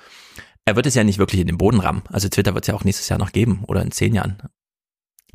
Er 0.65 0.77
wird 0.77 0.87
es 0.87 0.95
ja 0.95 1.03
nicht 1.03 1.19
wirklich 1.19 1.41
in 1.41 1.47
den 1.47 1.59
Boden 1.59 1.81
rammen. 1.81 2.03
Also 2.13 2.29
Twitter 2.29 2.55
wird 2.55 2.65
es 2.65 2.69
ja 2.69 2.75
auch 2.75 2.85
nächstes 2.85 3.09
Jahr 3.09 3.19
noch 3.19 3.33
geben 3.33 3.65
oder 3.67 3.83
in 3.83 3.91
zehn 3.91 4.15
Jahren. 4.15 4.37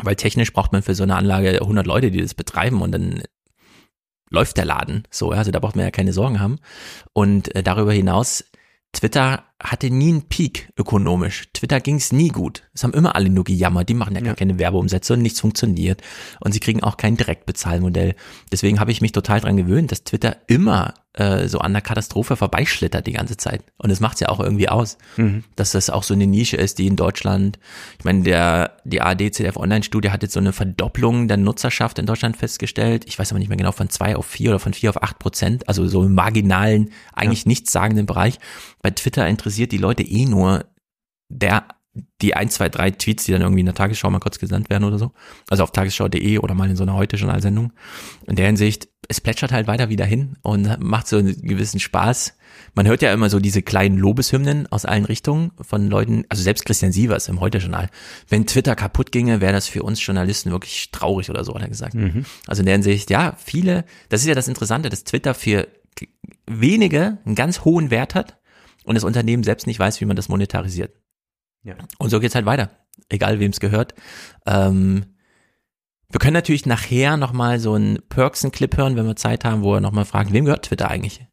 Weil 0.03 0.15
technisch 0.15 0.53
braucht 0.53 0.71
man 0.71 0.81
für 0.81 0.95
so 0.95 1.03
eine 1.03 1.15
Anlage 1.15 1.61
100 1.61 1.85
Leute, 1.85 2.11
die 2.11 2.21
das 2.21 2.33
betreiben 2.33 2.81
und 2.81 2.91
dann 2.91 3.23
läuft 4.29 4.57
der 4.57 4.65
Laden 4.65 5.03
so. 5.09 5.31
Also 5.31 5.51
da 5.51 5.59
braucht 5.59 5.75
man 5.75 5.85
ja 5.85 5.91
keine 5.91 6.13
Sorgen 6.13 6.39
haben. 6.39 6.59
Und 7.13 7.53
äh, 7.55 7.63
darüber 7.63 7.93
hinaus, 7.93 8.45
Twitter 8.93 9.43
hatte 9.61 9.89
nie 9.89 10.09
einen 10.09 10.21
Peak 10.23 10.71
ökonomisch. 10.77 11.49
Twitter 11.53 11.81
ging 11.81 11.95
es 11.95 12.13
nie 12.13 12.29
gut. 12.29 12.63
Es 12.73 12.83
haben 12.83 12.93
immer 12.93 13.15
alle 13.15 13.29
nur 13.29 13.43
gejammert. 13.43 13.89
Die 13.89 13.93
machen 13.93 14.15
ja, 14.15 14.21
ja. 14.21 14.27
gar 14.27 14.35
keine 14.35 14.57
Werbeumsätze 14.57 15.13
und 15.13 15.21
nichts 15.21 15.41
funktioniert. 15.41 16.01
Und 16.39 16.53
sie 16.53 16.61
kriegen 16.61 16.81
auch 16.81 16.95
kein 16.95 17.17
Direktbezahlmodell. 17.17 18.15
Deswegen 18.51 18.79
habe 18.79 18.91
ich 18.91 19.01
mich 19.01 19.11
total 19.11 19.41
dran 19.41 19.57
gewöhnt, 19.57 19.91
dass 19.91 20.05
Twitter 20.05 20.37
immer 20.47 20.93
äh, 21.13 21.47
so 21.49 21.59
an 21.59 21.73
der 21.73 21.81
Katastrophe 21.81 22.37
vorbeischlittert 22.37 23.05
die 23.05 23.11
ganze 23.11 23.35
Zeit. 23.35 23.63
Und 23.77 23.89
es 23.89 23.99
macht's 23.99 24.21
ja 24.21 24.29
auch 24.29 24.39
irgendwie 24.39 24.69
aus, 24.69 24.97
mhm. 25.17 25.43
dass 25.57 25.71
das 25.71 25.89
auch 25.89 26.03
so 26.03 26.13
eine 26.13 26.27
Nische 26.27 26.55
ist, 26.55 26.77
die 26.77 26.87
in 26.87 26.95
Deutschland, 26.95 27.59
ich 27.97 28.05
meine, 28.05 28.23
der 28.23 28.77
die 28.85 29.01
ARD 29.01 29.33
CDF 29.33 29.57
Online-Studie 29.57 30.11
hat 30.11 30.23
jetzt 30.23 30.33
so 30.33 30.39
eine 30.39 30.53
Verdopplung 30.53 31.27
der 31.27 31.37
Nutzerschaft 31.37 31.99
in 31.99 32.05
Deutschland 32.05 32.37
festgestellt. 32.37 33.03
Ich 33.07 33.19
weiß 33.19 33.31
aber 33.31 33.39
nicht 33.39 33.49
mehr 33.49 33.57
genau, 33.57 33.73
von 33.73 33.89
zwei 33.89 34.15
auf 34.15 34.25
vier 34.25 34.51
oder 34.51 34.59
von 34.59 34.73
vier 34.73 34.91
auf 34.91 35.03
acht 35.03 35.19
Prozent, 35.19 35.67
also 35.67 35.85
so 35.87 36.03
im 36.03 36.13
marginalen, 36.13 36.91
eigentlich 37.13 37.43
ja. 37.43 37.49
nichtssagenden 37.49 38.05
Bereich. 38.05 38.39
Bei 38.81 38.91
Twitter 38.91 39.27
interessiert 39.27 39.48
die 39.71 39.77
Leute 39.77 40.03
eh 40.03 40.25
nur 40.25 40.65
der 41.29 41.67
die 42.21 42.35
ein, 42.35 42.49
zwei, 42.49 42.69
drei 42.69 42.91
Tweets, 42.91 43.25
die 43.25 43.31
dann 43.31 43.41
irgendwie 43.41 43.61
in 43.61 43.65
der 43.65 43.75
Tagesschau 43.75 44.09
mal 44.09 44.19
kurz 44.19 44.39
gesandt 44.39 44.69
werden 44.69 44.83
oder 44.83 44.99
so. 44.99 45.11
Also 45.49 45.63
auf 45.63 45.71
tagesschau.de 45.71 46.37
oder 46.37 46.53
mal 46.53 46.69
in 46.69 46.75
so 46.75 46.83
einer 46.83 46.93
Heute-Journal-Sendung. 46.93 47.71
In 48.27 48.35
der 48.35 48.45
Hinsicht, 48.45 48.89
es 49.07 49.19
plätschert 49.19 49.51
halt 49.51 49.67
weiter 49.67 49.89
wieder 49.89 50.05
hin 50.05 50.37
und 50.41 50.79
macht 50.79 51.07
so 51.07 51.17
einen 51.17 51.41
gewissen 51.41 51.79
Spaß. 51.79 52.35
Man 52.75 52.87
hört 52.87 53.01
ja 53.01 53.11
immer 53.11 53.29
so 53.29 53.39
diese 53.39 53.61
kleinen 53.61 53.97
Lobeshymnen 53.97 54.67
aus 54.67 54.85
allen 54.85 55.05
Richtungen 55.05 55.51
von 55.59 55.89
Leuten, 55.89 56.25
also 56.29 56.43
selbst 56.43 56.65
Christian 56.65 56.91
Sievers 56.91 57.27
im 57.27 57.39
Heute-Journal. 57.39 57.89
Wenn 58.27 58.45
Twitter 58.45 58.75
kaputt 58.75 59.11
ginge, 59.11 59.41
wäre 59.41 59.53
das 59.53 59.67
für 59.67 59.83
uns 59.83 60.05
Journalisten 60.05 60.51
wirklich 60.51 60.91
traurig 60.91 61.29
oder 61.29 61.43
so, 61.43 61.55
hat 61.55 61.61
er 61.61 61.69
gesagt. 61.69 61.95
Mhm. 61.95 62.25
Also 62.45 62.61
in 62.61 62.65
der 62.67 62.75
Hinsicht, 62.75 63.09
ja, 63.09 63.35
viele, 63.43 63.85
das 64.09 64.21
ist 64.21 64.27
ja 64.27 64.35
das 64.35 64.47
Interessante, 64.47 64.89
dass 64.89 65.03
Twitter 65.03 65.33
für 65.33 65.67
wenige 66.45 67.17
einen 67.25 67.35
ganz 67.35 67.65
hohen 67.65 67.89
Wert 67.89 68.15
hat 68.15 68.38
und 68.89 68.95
das 68.95 69.03
Unternehmen 69.03 69.43
selbst 69.43 69.67
nicht 69.67 69.77
weiß, 69.77 70.01
wie 70.01 70.05
man 70.05 70.15
das 70.15 70.29
monetarisiert. 70.29 70.95
Ja. 71.61 71.75
Und 71.99 72.09
so 72.09 72.19
geht's 72.19 72.33
halt 72.33 72.47
weiter, 72.47 72.71
egal 73.07 73.39
wem 73.39 73.51
es 73.51 73.59
gehört. 73.59 73.93
Ähm, 74.47 75.15
wir 76.09 76.19
können 76.19 76.33
natürlich 76.33 76.65
nachher 76.65 77.15
nochmal 77.15 77.59
so 77.59 77.75
einen 77.75 77.99
Perksen-Clip 78.09 78.75
hören, 78.75 78.95
wenn 78.95 79.05
wir 79.05 79.15
Zeit 79.15 79.45
haben, 79.45 79.61
wo 79.61 79.75
er 79.75 79.79
nochmal 79.79 80.05
fragt, 80.05 80.33
wem 80.33 80.45
gehört 80.45 80.65
Twitter 80.65 80.89
eigentlich? 80.89 81.23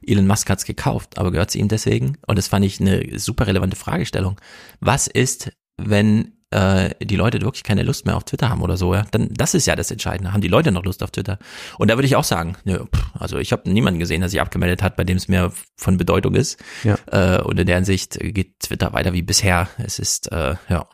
Elon 0.00 0.26
Musk 0.26 0.48
hat's 0.48 0.64
gekauft, 0.64 1.18
aber 1.18 1.30
gehört 1.30 1.50
es 1.50 1.56
ihm 1.56 1.68
deswegen? 1.68 2.16
Und 2.26 2.38
das 2.38 2.48
fand 2.48 2.64
ich 2.64 2.80
eine 2.80 3.18
super 3.18 3.46
relevante 3.46 3.76
Fragestellung. 3.76 4.40
Was 4.80 5.06
ist, 5.06 5.52
wenn 5.76 6.33
äh, 6.54 6.94
die 7.04 7.16
Leute 7.16 7.40
wirklich 7.42 7.64
keine 7.64 7.82
Lust 7.82 8.06
mehr 8.06 8.16
auf 8.16 8.24
Twitter 8.24 8.48
haben 8.48 8.62
oder 8.62 8.76
so, 8.76 8.94
ja, 8.94 9.04
dann 9.10 9.28
das 9.30 9.54
ist 9.54 9.66
ja 9.66 9.76
das 9.76 9.90
Entscheidende. 9.90 10.32
Haben 10.32 10.40
die 10.40 10.48
Leute 10.48 10.72
noch 10.72 10.84
Lust 10.84 11.02
auf 11.02 11.10
Twitter? 11.10 11.38
Und 11.78 11.90
da 11.90 11.96
würde 11.96 12.06
ich 12.06 12.16
auch 12.16 12.24
sagen, 12.24 12.56
nö, 12.64 12.84
also 13.18 13.38
ich 13.38 13.52
habe 13.52 13.70
niemanden 13.70 14.00
gesehen, 14.00 14.20
der 14.20 14.30
sich 14.30 14.40
abgemeldet 14.40 14.82
hat, 14.82 14.96
bei 14.96 15.04
dem 15.04 15.16
es 15.16 15.28
mehr 15.28 15.52
von 15.76 15.96
Bedeutung 15.96 16.34
ist. 16.34 16.62
Ja. 16.84 16.96
Äh, 17.06 17.42
und 17.42 17.58
in 17.58 17.66
der 17.66 17.76
Hinsicht 17.76 18.18
geht 18.20 18.60
Twitter 18.60 18.92
weiter 18.92 19.12
wie 19.12 19.22
bisher. 19.22 19.68
Es 19.78 19.98
ist, 19.98 20.30
äh, 20.32 20.54
ja. 20.68 20.86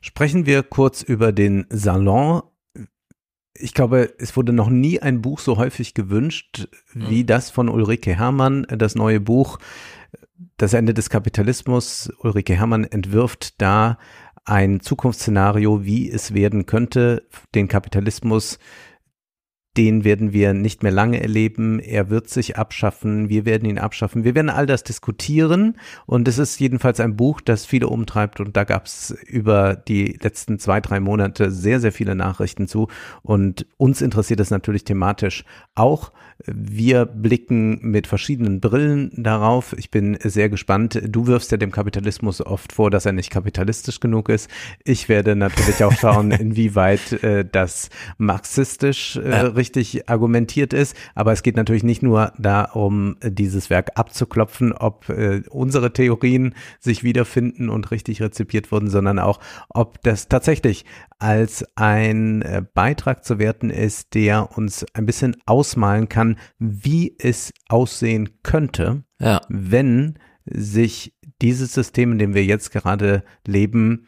Sprechen 0.00 0.46
wir 0.46 0.62
kurz 0.62 1.02
über 1.02 1.32
den 1.32 1.66
Salon 1.68 2.42
ich 3.54 3.74
glaube, 3.74 4.14
es 4.18 4.36
wurde 4.36 4.52
noch 4.52 4.70
nie 4.70 5.00
ein 5.00 5.20
Buch 5.20 5.38
so 5.38 5.56
häufig 5.56 5.94
gewünscht 5.94 6.68
wie 6.94 7.22
mhm. 7.22 7.26
das 7.26 7.50
von 7.50 7.68
Ulrike 7.68 8.14
Herrmann, 8.14 8.66
das 8.68 8.94
neue 8.94 9.20
Buch 9.20 9.58
Das 10.56 10.72
Ende 10.72 10.94
des 10.94 11.10
Kapitalismus. 11.10 12.10
Ulrike 12.18 12.54
Herrmann 12.54 12.84
entwirft 12.84 13.60
da 13.60 13.98
ein 14.44 14.80
Zukunftsszenario, 14.80 15.84
wie 15.84 16.10
es 16.10 16.34
werden 16.34 16.66
könnte, 16.66 17.28
den 17.54 17.68
Kapitalismus 17.68 18.58
den 19.76 20.04
werden 20.04 20.34
wir 20.34 20.52
nicht 20.52 20.82
mehr 20.82 20.92
lange 20.92 21.22
erleben. 21.22 21.78
Er 21.80 22.10
wird 22.10 22.28
sich 22.28 22.58
abschaffen. 22.58 23.30
Wir 23.30 23.46
werden 23.46 23.66
ihn 23.66 23.78
abschaffen. 23.78 24.22
Wir 24.22 24.34
werden 24.34 24.50
all 24.50 24.66
das 24.66 24.84
diskutieren. 24.84 25.78
Und 26.04 26.28
es 26.28 26.36
ist 26.36 26.60
jedenfalls 26.60 27.00
ein 27.00 27.16
Buch, 27.16 27.40
das 27.40 27.64
viele 27.64 27.88
umtreibt. 27.88 28.40
Und 28.40 28.54
da 28.54 28.64
gab 28.64 28.84
es 28.84 29.16
über 29.26 29.74
die 29.74 30.18
letzten 30.20 30.58
zwei, 30.58 30.82
drei 30.82 31.00
Monate 31.00 31.50
sehr, 31.50 31.80
sehr 31.80 31.92
viele 31.92 32.14
Nachrichten 32.14 32.68
zu. 32.68 32.88
Und 33.22 33.66
uns 33.78 34.02
interessiert 34.02 34.40
es 34.40 34.50
natürlich 34.50 34.84
thematisch 34.84 35.44
auch. 35.74 36.12
Wir 36.46 37.06
blicken 37.06 37.78
mit 37.82 38.06
verschiedenen 38.06 38.60
Brillen 38.60 39.10
darauf. 39.16 39.74
Ich 39.78 39.90
bin 39.90 40.18
sehr 40.22 40.48
gespannt. 40.48 41.00
Du 41.06 41.26
wirfst 41.26 41.50
ja 41.52 41.56
dem 41.56 41.70
Kapitalismus 41.70 42.44
oft 42.44 42.72
vor, 42.72 42.90
dass 42.90 43.06
er 43.06 43.12
nicht 43.12 43.30
kapitalistisch 43.30 44.00
genug 44.00 44.28
ist. 44.28 44.50
Ich 44.84 45.08
werde 45.08 45.36
natürlich 45.36 45.84
auch 45.84 45.92
schauen, 45.92 46.30
inwieweit 46.32 47.22
äh, 47.22 47.44
das 47.44 47.90
marxistisch 48.18 49.16
äh, 49.16 49.34
richtig 49.36 50.08
argumentiert 50.08 50.72
ist. 50.72 50.96
Aber 51.14 51.32
es 51.32 51.42
geht 51.42 51.56
natürlich 51.56 51.84
nicht 51.84 52.02
nur 52.02 52.32
darum, 52.38 53.16
dieses 53.22 53.70
Werk 53.70 53.90
abzuklopfen, 53.94 54.72
ob 54.72 55.08
äh, 55.08 55.42
unsere 55.50 55.92
Theorien 55.92 56.54
sich 56.80 57.04
wiederfinden 57.04 57.68
und 57.68 57.90
richtig 57.90 58.20
rezipiert 58.22 58.72
wurden, 58.72 58.90
sondern 58.90 59.18
auch, 59.18 59.40
ob 59.68 60.02
das 60.02 60.28
tatsächlich 60.28 60.84
als 61.22 61.64
ein 61.76 62.42
äh, 62.42 62.62
Beitrag 62.74 63.24
zu 63.24 63.38
werten 63.38 63.70
ist, 63.70 64.14
der 64.14 64.56
uns 64.56 64.84
ein 64.92 65.06
bisschen 65.06 65.36
ausmalen 65.46 66.08
kann, 66.08 66.31
wie 66.58 67.16
es 67.18 67.52
aussehen 67.68 68.30
könnte, 68.42 69.04
ja. 69.20 69.40
wenn 69.48 70.18
sich 70.44 71.14
dieses 71.40 71.72
System, 71.72 72.12
in 72.12 72.18
dem 72.18 72.34
wir 72.34 72.44
jetzt 72.44 72.70
gerade 72.70 73.24
leben, 73.46 74.06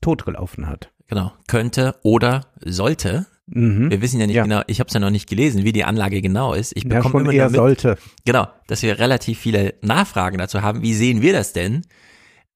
totgelaufen 0.00 0.68
hat. 0.68 0.92
Genau, 1.08 1.32
könnte 1.46 1.96
oder 2.02 2.46
sollte. 2.64 3.26
Mhm. 3.46 3.90
Wir 3.90 4.00
wissen 4.00 4.20
ja 4.20 4.26
nicht 4.26 4.36
ja. 4.36 4.44
genau, 4.44 4.62
ich 4.66 4.80
habe 4.80 4.88
es 4.88 4.94
ja 4.94 5.00
noch 5.00 5.10
nicht 5.10 5.28
gelesen, 5.28 5.64
wie 5.64 5.72
die 5.72 5.84
Anlage 5.84 6.22
genau 6.22 6.54
ist. 6.54 6.76
Ich 6.76 6.88
bekomme 6.88 7.14
ja, 7.14 7.20
immer 7.20 7.32
eher 7.32 7.50
mit, 7.50 7.56
sollte. 7.56 7.98
Genau, 8.24 8.46
dass 8.66 8.82
wir 8.82 8.98
relativ 8.98 9.38
viele 9.38 9.74
Nachfragen 9.82 10.38
dazu 10.38 10.62
haben. 10.62 10.82
Wie 10.82 10.94
sehen 10.94 11.22
wir 11.22 11.32
das 11.32 11.52
denn? 11.52 11.82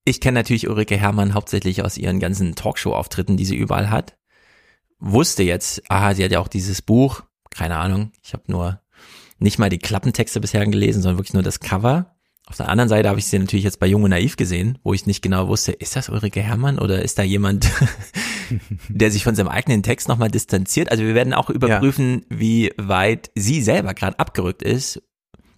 Ich 0.04 0.20
kenne 0.20 0.38
natürlich 0.38 0.68
Ulrike 0.68 0.96
Herrmann 0.96 1.34
hauptsächlich 1.34 1.84
aus 1.84 1.98
ihren 1.98 2.20
ganzen 2.20 2.54
Talkshow-Auftritten, 2.54 3.36
die 3.36 3.44
sie 3.44 3.56
überall 3.56 3.90
hat. 3.90 4.16
Wusste 4.98 5.42
jetzt, 5.42 5.82
aha, 5.90 6.14
sie 6.14 6.24
hat 6.24 6.32
ja 6.32 6.40
auch 6.40 6.48
dieses 6.48 6.80
Buch, 6.80 7.22
keine 7.50 7.76
Ahnung, 7.76 8.12
ich 8.22 8.32
habe 8.32 8.44
nur 8.46 8.80
nicht 9.38 9.58
mal 9.58 9.68
die 9.68 9.78
Klappentexte 9.78 10.40
bisher 10.40 10.64
gelesen, 10.66 11.02
sondern 11.02 11.18
wirklich 11.18 11.34
nur 11.34 11.42
das 11.42 11.60
Cover. 11.60 12.16
Auf 12.48 12.56
der 12.56 12.68
anderen 12.68 12.88
Seite 12.88 13.08
habe 13.08 13.18
ich 13.18 13.26
sie 13.26 13.38
natürlich 13.38 13.64
jetzt 13.64 13.80
bei 13.80 13.88
Jung 13.88 14.04
und 14.04 14.10
Naiv 14.10 14.36
gesehen, 14.36 14.78
wo 14.84 14.94
ich 14.94 15.06
nicht 15.06 15.20
genau 15.20 15.48
wusste, 15.48 15.72
ist 15.72 15.96
das 15.96 16.08
Ulrike 16.08 16.40
Herrmann 16.40 16.78
oder 16.78 17.02
ist 17.02 17.18
da 17.18 17.24
jemand, 17.24 17.68
der 18.88 19.10
sich 19.10 19.24
von 19.24 19.34
seinem 19.34 19.48
eigenen 19.48 19.82
Text 19.82 20.08
nochmal 20.08 20.30
distanziert? 20.30 20.92
Also 20.92 21.02
wir 21.02 21.16
werden 21.16 21.34
auch 21.34 21.50
überprüfen, 21.50 22.24
ja. 22.30 22.38
wie 22.38 22.72
weit 22.76 23.30
sie 23.34 23.60
selber 23.62 23.94
gerade 23.94 24.18
abgerückt 24.20 24.62
ist. 24.62 25.02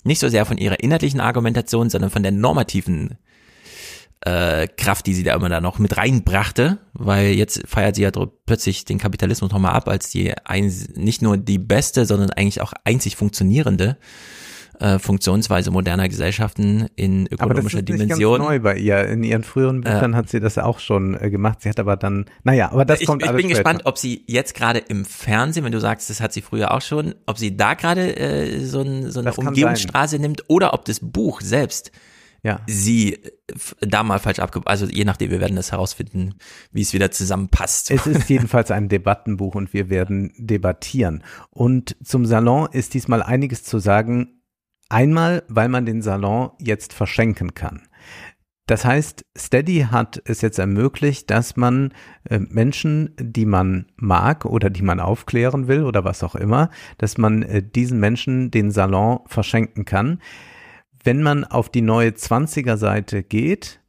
Nicht 0.05 0.18
so 0.18 0.31
sehr 0.31 0.47
von 0.47 0.57
ihrer 0.57 0.81
inhaltlichen 0.81 1.20
Argumentation, 1.20 1.91
sondern 1.91 2.11
von 2.11 2.22
der 2.22 2.33
normativen 2.33 3.18
äh, 4.20 4.66
Kraft, 4.66 5.06
die 5.06 5.14
sie 5.14 5.22
da 5.22 5.34
immer 5.34 5.48
da 5.48 5.60
noch 5.60 5.78
mit 5.78 5.96
reinbrachte, 5.96 6.78
weil 6.92 7.32
jetzt 7.32 7.62
feiert 7.66 7.96
sie 7.96 8.02
ja 8.02 8.10
plötzlich 8.46 8.84
den 8.84 8.98
Kapitalismus 8.98 9.50
nochmal 9.50 9.74
ab 9.74 9.88
als 9.88 10.10
die 10.10 10.34
ein, 10.44 10.72
nicht 10.94 11.22
nur 11.22 11.36
die 11.36 11.58
beste, 11.58 12.04
sondern 12.04 12.30
eigentlich 12.30 12.60
auch 12.60 12.72
einzig 12.84 13.16
funktionierende 13.16 13.96
äh, 14.80 14.98
Funktionsweise 14.98 15.70
moderner 15.70 16.08
Gesellschaften 16.08 16.86
in 16.94 17.26
ökonomischer 17.26 17.42
aber 17.44 17.62
das 17.62 17.74
ist 17.74 17.88
Dimension. 17.88 18.40
Nicht 18.40 18.48
ganz 18.48 18.50
neu 18.50 18.60
bei 18.60 18.76
ihr. 18.76 19.04
In 19.06 19.22
ihren 19.22 19.42
früheren 19.42 19.80
Büchern 19.80 20.12
äh, 20.12 20.16
hat 20.16 20.28
sie 20.28 20.40
das 20.40 20.58
auch 20.58 20.78
schon 20.78 21.20
äh, 21.20 21.30
gemacht. 21.30 21.62
Sie 21.62 21.68
hat 21.68 21.80
aber 21.80 21.96
dann, 21.96 22.26
naja, 22.44 22.70
aber 22.70 22.84
das 22.84 23.00
ich, 23.00 23.06
kommt 23.06 23.22
Ich 23.22 23.28
bin 23.30 23.40
später. 23.40 23.54
gespannt, 23.54 23.82
ob 23.84 23.98
sie 23.98 24.22
jetzt 24.26 24.54
gerade 24.54 24.78
im 24.78 25.04
Fernsehen, 25.04 25.64
wenn 25.64 25.72
du 25.72 25.80
sagst, 25.80 26.10
das 26.10 26.20
hat 26.20 26.32
sie 26.32 26.42
früher 26.42 26.72
auch 26.72 26.80
schon, 26.80 27.14
ob 27.26 27.38
sie 27.38 27.56
da 27.56 27.74
gerade 27.74 28.16
äh, 28.16 28.60
so, 28.60 28.80
ein, 28.82 29.10
so 29.10 29.20
eine 29.20 29.32
Umgehungsstraße 29.32 30.18
nimmt 30.18 30.44
oder 30.48 30.74
ob 30.74 30.84
das 30.84 31.00
Buch 31.00 31.40
selbst 31.40 31.90
ja. 32.49 32.61
sie 32.66 33.18
da 33.80 34.03
mal 34.03 34.18
falsch 34.18 34.38
abge... 34.38 34.61
Also 34.64 34.86
je 34.86 35.05
nachdem, 35.05 35.30
wir 35.30 35.40
werden 35.40 35.57
das 35.57 35.72
herausfinden, 35.72 36.34
wie 36.72 36.82
es 36.82 36.92
wieder 36.92 37.11
zusammenpasst. 37.11 37.90
Es 37.90 38.07
ist 38.07 38.28
jedenfalls 38.28 38.70
ein 38.70 38.88
Debattenbuch 38.88 39.55
und 39.55 39.72
wir 39.72 39.90
werden 39.90 40.32
debattieren. 40.36 41.22
Und 41.51 41.96
zum 42.03 42.26
Salon 42.26 42.68
ist 42.72 42.94
diesmal 42.94 43.22
einiges 43.22 43.64
zu 43.64 43.78
sagen, 43.78 44.38
Einmal, 44.90 45.42
weil 45.49 45.68
man 45.68 45.84
den 45.84 46.01
Salon 46.01 46.51
jetzt 46.59 46.94
verschenken 46.94 47.53
kann. 47.53 47.82
Das 48.66 48.84
heißt, 48.84 49.24
Steady 49.36 49.86
hat 49.90 50.20
es 50.24 50.40
jetzt 50.40 50.59
ermöglicht, 50.59 51.30
dass 51.30 51.57
man 51.57 51.92
äh, 52.24 52.38
Menschen, 52.38 53.14
die 53.18 53.46
man 53.46 53.86
mag 53.96 54.44
oder 54.44 54.68
die 54.70 54.82
man 54.82 55.01
aufklären 55.01 55.68
will 55.68 55.84
oder 55.84 56.05
was 56.05 56.22
auch 56.22 56.34
immer, 56.34 56.70
dass 56.99 57.16
man 57.16 57.42
äh, 57.42 57.62
diesen 57.62 57.99
Menschen 57.99 58.51
den 58.51 58.70
Salon 58.70 59.20
verschenken 59.26 59.84
kann. 59.84 60.20
Wenn 61.09 61.22
man 61.22 61.44
auf 61.44 61.70
die 61.70 61.80
neue 61.80 62.11
20er 62.11 62.76
Seite 62.76 63.22
geht 63.22 63.80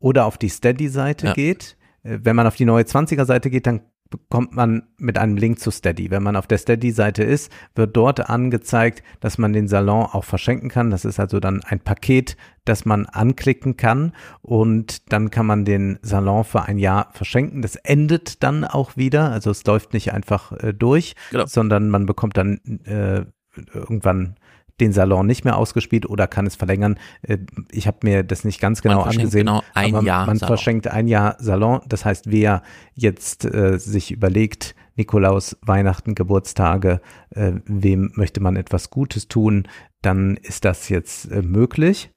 oder 0.00 0.26
auf 0.26 0.36
die 0.36 0.50
Steady 0.50 0.88
Seite 0.88 1.28
ja. 1.28 1.32
geht, 1.32 1.78
äh, 2.02 2.18
wenn 2.22 2.36
man 2.36 2.46
auf 2.46 2.56
die 2.56 2.66
neue 2.66 2.84
20er 2.84 3.24
Seite 3.24 3.48
geht, 3.48 3.66
dann 3.66 3.80
bekommt 4.10 4.54
man 4.54 4.82
mit 4.98 5.16
einem 5.16 5.38
Link 5.38 5.60
zu 5.60 5.70
Steady. 5.70 6.10
Wenn 6.10 6.22
man 6.22 6.36
auf 6.36 6.46
der 6.46 6.58
Steady-Seite 6.58 7.24
ist, 7.24 7.50
wird 7.74 7.96
dort 7.96 8.28
angezeigt, 8.28 9.02
dass 9.20 9.38
man 9.38 9.54
den 9.54 9.66
Salon 9.66 10.04
auch 10.12 10.24
verschenken 10.24 10.68
kann. 10.68 10.90
Das 10.90 11.06
ist 11.06 11.18
also 11.18 11.40
dann 11.40 11.62
ein 11.64 11.80
Paket, 11.80 12.36
das 12.66 12.84
man 12.84 13.06
anklicken 13.06 13.78
kann 13.78 14.12
und 14.42 15.10
dann 15.10 15.30
kann 15.30 15.46
man 15.46 15.64
den 15.64 15.98
Salon 16.02 16.44
für 16.44 16.64
ein 16.64 16.78
Jahr 16.78 17.08
verschenken. 17.12 17.62
Das 17.62 17.76
endet 17.76 18.42
dann 18.42 18.64
auch 18.66 18.94
wieder, 18.98 19.30
also 19.30 19.50
es 19.50 19.64
läuft 19.64 19.94
nicht 19.94 20.12
einfach 20.12 20.52
äh, 20.52 20.74
durch, 20.74 21.14
genau. 21.30 21.46
sondern 21.46 21.88
man 21.88 22.04
bekommt 22.04 22.36
dann 22.36 22.60
äh, 22.84 23.24
irgendwann 23.72 24.36
den 24.80 24.92
Salon 24.92 25.26
nicht 25.26 25.44
mehr 25.44 25.56
ausgespielt 25.56 26.08
oder 26.08 26.26
kann 26.26 26.46
es 26.46 26.56
verlängern. 26.56 26.98
Äh, 27.22 27.38
ich 27.70 27.86
habe 27.86 27.98
mir 28.02 28.22
das 28.22 28.44
nicht 28.44 28.60
ganz 28.60 28.82
genau 28.82 29.02
angesehen. 29.02 29.46
Genau 29.46 29.62
ein 29.74 29.94
aber 29.94 30.06
Jahr 30.06 30.26
man 30.26 30.36
Salon. 30.36 30.56
verschenkt 30.56 30.88
ein 30.88 31.08
Jahr 31.08 31.36
Salon. 31.38 31.80
Das 31.88 32.04
heißt, 32.04 32.30
wer 32.30 32.62
jetzt 32.94 33.44
äh, 33.44 33.78
sich 33.78 34.10
überlegt, 34.10 34.74
Nikolaus, 34.96 35.56
Weihnachten, 35.62 36.14
Geburtstage, 36.14 37.00
äh, 37.30 37.52
wem 37.64 38.10
möchte 38.14 38.40
man 38.40 38.56
etwas 38.56 38.90
Gutes 38.90 39.28
tun, 39.28 39.68
dann 40.02 40.36
ist 40.36 40.64
das 40.64 40.88
jetzt 40.88 41.30
äh, 41.30 41.42
möglich. 41.42 42.10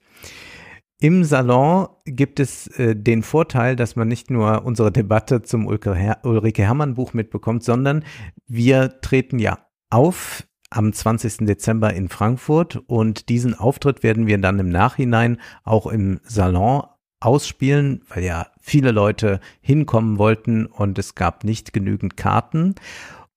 Im 1.00 1.24
Salon 1.24 1.88
gibt 2.06 2.40
es 2.40 2.68
äh, 2.78 2.96
den 2.96 3.24
Vorteil, 3.24 3.76
dass 3.76 3.96
man 3.96 4.08
nicht 4.08 4.30
nur 4.30 4.64
unsere 4.66 4.92
Debatte 4.92 5.42
zum 5.42 5.66
Ulrike, 5.66 5.96
Her 5.96 6.20
Ulrike 6.24 6.64
Hermann 6.64 6.94
Buch 6.94 7.14
mitbekommt, 7.14 7.64
sondern 7.64 8.04
wir 8.48 9.02
treten 9.02 9.40
ja 9.40 9.58
auf 9.90 10.48
am 10.72 10.94
20. 10.94 11.46
Dezember 11.46 11.94
in 11.94 12.10
Frankfurt 12.10 12.78
und 12.88 13.30
diesen 13.30 13.54
Auftritt 13.54 14.04
werden 14.04 14.26
wir 14.26 14.38
dann 14.40 14.58
im 14.58 14.70
Nachhinein 14.70 15.38
auch 15.64 15.86
im 15.86 16.20
Salon 16.24 16.84
ausspielen, 17.20 18.04
weil 18.10 18.24
ja 18.24 18.48
viele 18.60 18.92
Leute 18.92 19.42
hinkommen 19.60 20.18
wollten 20.18 20.66
und 20.66 20.98
es 20.98 21.14
gab 21.14 21.44
nicht 21.44 21.74
genügend 21.74 22.18
Karten. 22.18 22.76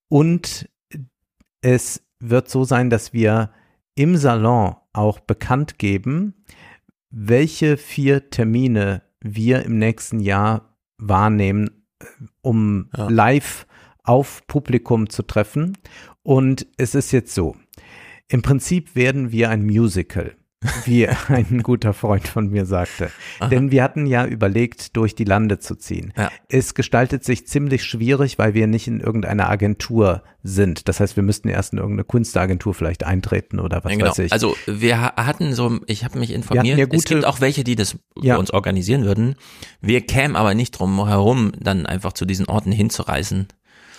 Und 0.09 0.71
es 1.61 2.03
wird 2.21 2.49
so 2.49 2.65
sein, 2.65 2.89
dass 2.89 3.13
wir 3.13 3.51
im 3.97 4.17
Salon 4.17 4.77
auch 4.93 5.19
bekannt 5.21 5.79
geben, 5.79 6.35
welche 7.11 7.77
vier 7.77 8.31
Termine 8.31 9.03
wir 9.21 9.65
im 9.65 9.79
nächsten 9.79 10.21
Jahr 10.21 10.77
wahrnehmen, 10.99 11.85
um 12.43 12.89
ja. 12.97 13.09
live 13.09 13.67
auf 14.05 14.47
Publikum 14.47 15.09
zu 15.11 15.23
treffen. 15.23 15.77
Und 16.23 16.67
es 16.77 16.95
ist 16.95 17.13
jetzt 17.13 17.35
so, 17.35 17.57
im 18.29 18.43
Prinzip 18.43 18.95
werden 18.95 19.33
wir 19.33 19.51
ein 19.51 19.65
Musical 19.65 20.37
wie 20.85 21.09
ein 21.29 21.63
guter 21.63 21.93
Freund 21.93 22.27
von 22.27 22.49
mir 22.49 22.65
sagte. 22.65 23.11
Aha. 23.39 23.49
Denn 23.49 23.71
wir 23.71 23.83
hatten 23.83 24.07
ja 24.07 24.27
überlegt, 24.27 24.97
durch 24.97 25.15
die 25.15 25.25
Lande 25.25 25.59
zu 25.59 25.75
ziehen. 25.75 26.13
Ja. 26.17 26.31
Es 26.49 26.75
gestaltet 26.75 27.25
sich 27.25 27.47
ziemlich 27.47 27.85
schwierig, 27.85 28.39
weil 28.39 28.55
wir 28.55 28.67
nicht 28.67 28.87
in 28.87 29.01
irgendeiner 29.01 29.49
Agentur 29.49 30.23
sind. 30.43 30.89
Das 30.89 31.01
heißt, 31.01 31.17
wir 31.17 31.23
müssten 31.23 31.49
erst 31.49 31.73
in 31.73 31.79
irgendeine 31.79 32.05
Kunstagentur 32.05 32.75
vielleicht 32.75 33.05
eintreten 33.05 33.61
oder 33.61 33.85
was 33.85 33.93
ja, 33.93 33.99
genau. 33.99 34.11
weiß 34.11 34.19
ich. 34.21 34.33
Also 34.33 34.57
wir 34.67 35.01
hatten 35.01 35.55
so, 35.55 35.81
ich 35.87 36.05
habe 36.05 36.19
mich 36.19 36.33
informiert, 36.33 36.79
ja 36.79 36.85
gute, 36.87 36.97
es 36.97 37.05
gibt 37.05 37.25
auch 37.25 37.41
welche, 37.41 37.65
die 37.65 37.77
das 37.77 37.97
für 38.21 38.39
uns 38.39 38.51
organisieren 38.51 39.05
würden. 39.05 39.37
Wir 39.81 40.01
kämen 40.01 40.37
aber 40.37 40.55
nicht 40.55 40.73
drum 40.73 41.07
herum, 41.07 41.53
dann 41.59 41.87
einfach 41.87 42.13
zu 42.13 42.25
diesen 42.25 42.47
Orten 42.47 42.73
hinzureisen. 42.73 43.49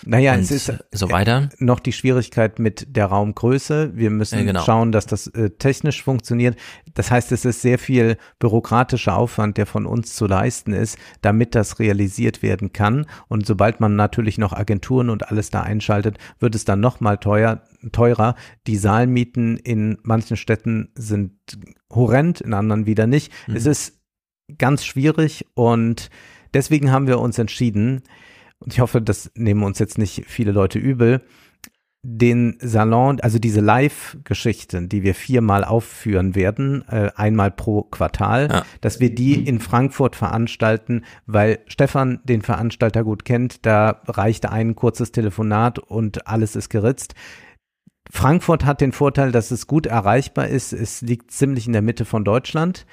Naja, 0.05 0.33
und 0.33 0.39
es 0.41 0.51
ist 0.51 0.71
so 0.91 1.11
weiter. 1.11 1.49
noch 1.59 1.79
die 1.79 1.91
Schwierigkeit 1.91 2.59
mit 2.59 2.95
der 2.95 3.07
Raumgröße. 3.07 3.91
Wir 3.95 4.09
müssen 4.09 4.39
Ja, 4.39 4.45
genau. 4.45 4.63
schauen, 4.63 4.91
dass 4.91 5.05
das 5.05 5.27
äh, 5.27 5.49
technisch 5.51 6.03
funktioniert. 6.03 6.57
Das 6.93 7.11
heißt, 7.11 7.31
es 7.31 7.45
ist 7.45 7.61
sehr 7.61 7.79
viel 7.79 8.17
bürokratischer 8.39 9.17
Aufwand, 9.17 9.57
der 9.57 9.65
von 9.65 9.85
uns 9.85 10.15
zu 10.15 10.27
leisten 10.27 10.73
ist, 10.73 10.97
damit 11.21 11.55
das 11.55 11.79
realisiert 11.79 12.41
werden 12.43 12.73
kann. 12.73 13.05
Und 13.27 13.45
sobald 13.45 13.79
man 13.79 13.95
natürlich 13.95 14.37
noch 14.37 14.53
Agenturen 14.53 15.09
und 15.09 15.29
alles 15.31 15.49
da 15.49 15.61
einschaltet, 15.61 16.17
wird 16.39 16.55
es 16.55 16.65
dann 16.65 16.79
noch 16.79 16.99
mal 16.99 17.17
teuer, 17.17 17.63
teurer. 17.91 18.35
Die 18.67 18.77
Saalmieten 18.77 19.57
in 19.57 19.97
manchen 20.03 20.37
Städten 20.37 20.89
sind 20.95 21.33
horrend, 21.93 22.41
in 22.41 22.53
anderen 22.53 22.85
wieder 22.85 23.07
nicht. 23.07 23.31
Mhm. 23.47 23.55
Es 23.55 23.65
ist 23.65 23.99
ganz 24.57 24.85
schwierig 24.85 25.45
und 25.55 26.09
deswegen 26.53 26.91
haben 26.91 27.07
wir 27.07 27.19
uns 27.19 27.39
entschieden, 27.39 28.03
und 28.59 28.73
ich 28.73 28.79
hoffe, 28.79 29.01
das 29.01 29.31
nehmen 29.35 29.63
uns 29.63 29.79
jetzt 29.79 29.97
nicht 29.97 30.25
viele 30.27 30.51
Leute 30.51 30.79
übel, 30.79 31.21
den 32.07 32.57
Salon, 32.61 33.19
also 33.19 33.39
diese 33.39 33.61
Live-Geschichten, 33.61 34.89
die 34.89 35.01
wir 35.01 35.15
viermal 35.15 35.63
aufführen 35.63 36.35
werden, 36.35 36.83
äh, 36.87 37.09
einmal 37.15 37.49
pro 37.49 37.81
Quartal, 37.81 38.47
Ja. 38.51 38.65
dass 38.81 38.99
wir 38.99 39.13
die 39.13 39.47
in 39.47 39.59
Frankfurt 39.59 40.15
veranstalten, 40.15 41.03
weil 41.25 41.59
Stefan 41.65 42.19
den 42.23 42.43
Veranstalter 42.43 43.03
gut 43.03 43.25
kennt, 43.25 43.65
da 43.65 44.01
reichte 44.07 44.51
ein 44.51 44.75
kurzes 44.75 45.11
Telefonat 45.13 45.79
und 45.79 46.27
alles 46.27 46.55
ist 46.55 46.69
geritzt. 46.69 47.15
Frankfurt 48.11 48.65
hat 48.65 48.81
den 48.81 48.91
Vorteil, 48.91 49.31
dass 49.31 49.49
es 49.49 49.65
gut 49.65 49.87
erreichbar 49.87 50.47
ist. 50.47 50.73
Es 50.73 51.01
liegt 51.01 51.31
ziemlich 51.31 51.65
in 51.65 51.73
der 51.73 51.81
Mitte 51.81 52.05
von 52.05 52.23
Deutschland. 52.23 52.85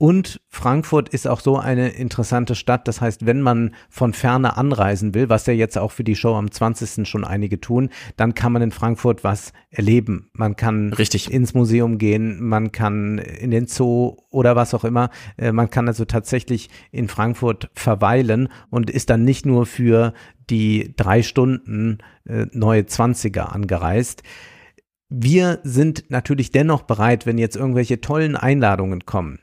Und 0.00 0.40
Frankfurt 0.48 1.08
ist 1.08 1.26
auch 1.26 1.40
so 1.40 1.58
eine 1.58 1.88
interessante 1.88 2.54
Stadt. 2.54 2.86
Das 2.86 3.00
heißt, 3.00 3.26
wenn 3.26 3.40
man 3.40 3.74
von 3.90 4.12
ferne 4.12 4.56
anreisen 4.56 5.12
will, 5.12 5.28
was 5.28 5.46
ja 5.46 5.52
jetzt 5.52 5.76
auch 5.76 5.90
für 5.90 6.04
die 6.04 6.14
Show 6.14 6.36
am 6.36 6.52
20. 6.52 7.06
schon 7.08 7.24
einige 7.24 7.60
tun, 7.60 7.90
dann 8.16 8.34
kann 8.34 8.52
man 8.52 8.62
in 8.62 8.70
Frankfurt 8.70 9.24
was 9.24 9.52
erleben. 9.70 10.30
Man 10.34 10.54
kann 10.54 10.92
Richtig. 10.92 11.32
ins 11.32 11.52
Museum 11.52 11.98
gehen, 11.98 12.40
man 12.40 12.70
kann 12.70 13.18
in 13.18 13.50
den 13.50 13.66
Zoo 13.66 14.16
oder 14.30 14.54
was 14.54 14.72
auch 14.72 14.84
immer. 14.84 15.10
Äh, 15.36 15.50
Man 15.50 15.68
kann 15.68 15.88
also 15.88 16.04
tatsächlich 16.04 16.70
in 16.92 17.08
Frankfurt 17.08 17.68
verweilen 17.74 18.48
und 18.70 18.90
ist 18.90 19.10
dann 19.10 19.24
nicht 19.24 19.46
nur 19.46 19.66
für 19.66 20.12
die 20.48 20.94
drei 20.96 21.22
Stunden 21.22 21.98
äh, 22.24 22.46
neue 22.52 22.86
Zwanziger 22.86 23.52
angereist. 23.52 24.22
Wir 25.08 25.58
sind 25.64 26.04
natürlich 26.10 26.52
dennoch 26.52 26.82
bereit, 26.82 27.26
wenn 27.26 27.38
jetzt 27.38 27.56
irgendwelche 27.56 28.00
tollen 28.00 28.36
Einladungen 28.36 29.06
kommen, 29.06 29.40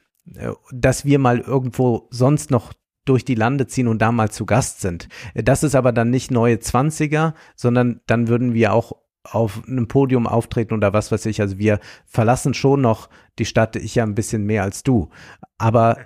dass 0.71 1.05
wir 1.05 1.19
mal 1.19 1.39
irgendwo 1.39 2.07
sonst 2.09 2.51
noch 2.51 2.73
durch 3.05 3.23
die 3.23 3.36
Lande 3.36 3.67
ziehen 3.67 3.88
und 3.88 4.01
da 4.01 4.11
mal 4.11 4.32
zu 4.32 4.45
Gast 4.45 4.82
sind. 4.82 5.07
Äh, 5.34 5.43
Das 5.43 5.63
ist 5.63 5.76
aber 5.76 5.91
dann 5.91 6.09
nicht 6.09 6.32
neue 6.32 6.59
Zwanziger, 6.59 7.36
sondern 7.55 8.01
dann 8.07 8.28
würden 8.28 8.53
wir 8.53 8.73
auch 8.73 8.93
auf 9.23 9.63
einem 9.67 9.88
Podium 9.88 10.28
auftreten 10.28 10.73
oder 10.76 10.93
was 10.93 11.11
weiß 11.11 11.26
ich. 11.28 11.41
Also 11.41 11.57
wir 11.57 11.80
verlassen 12.05 12.53
schon 12.53 12.82
noch 12.82 13.09
die 13.39 13.45
Stadt, 13.45 13.76
ich 13.76 13.95
ja 13.95 14.03
ein 14.03 14.15
bisschen 14.15 14.45
mehr 14.45 14.63
als 14.63 14.84
du. 14.84 15.09
Aber 15.57 15.97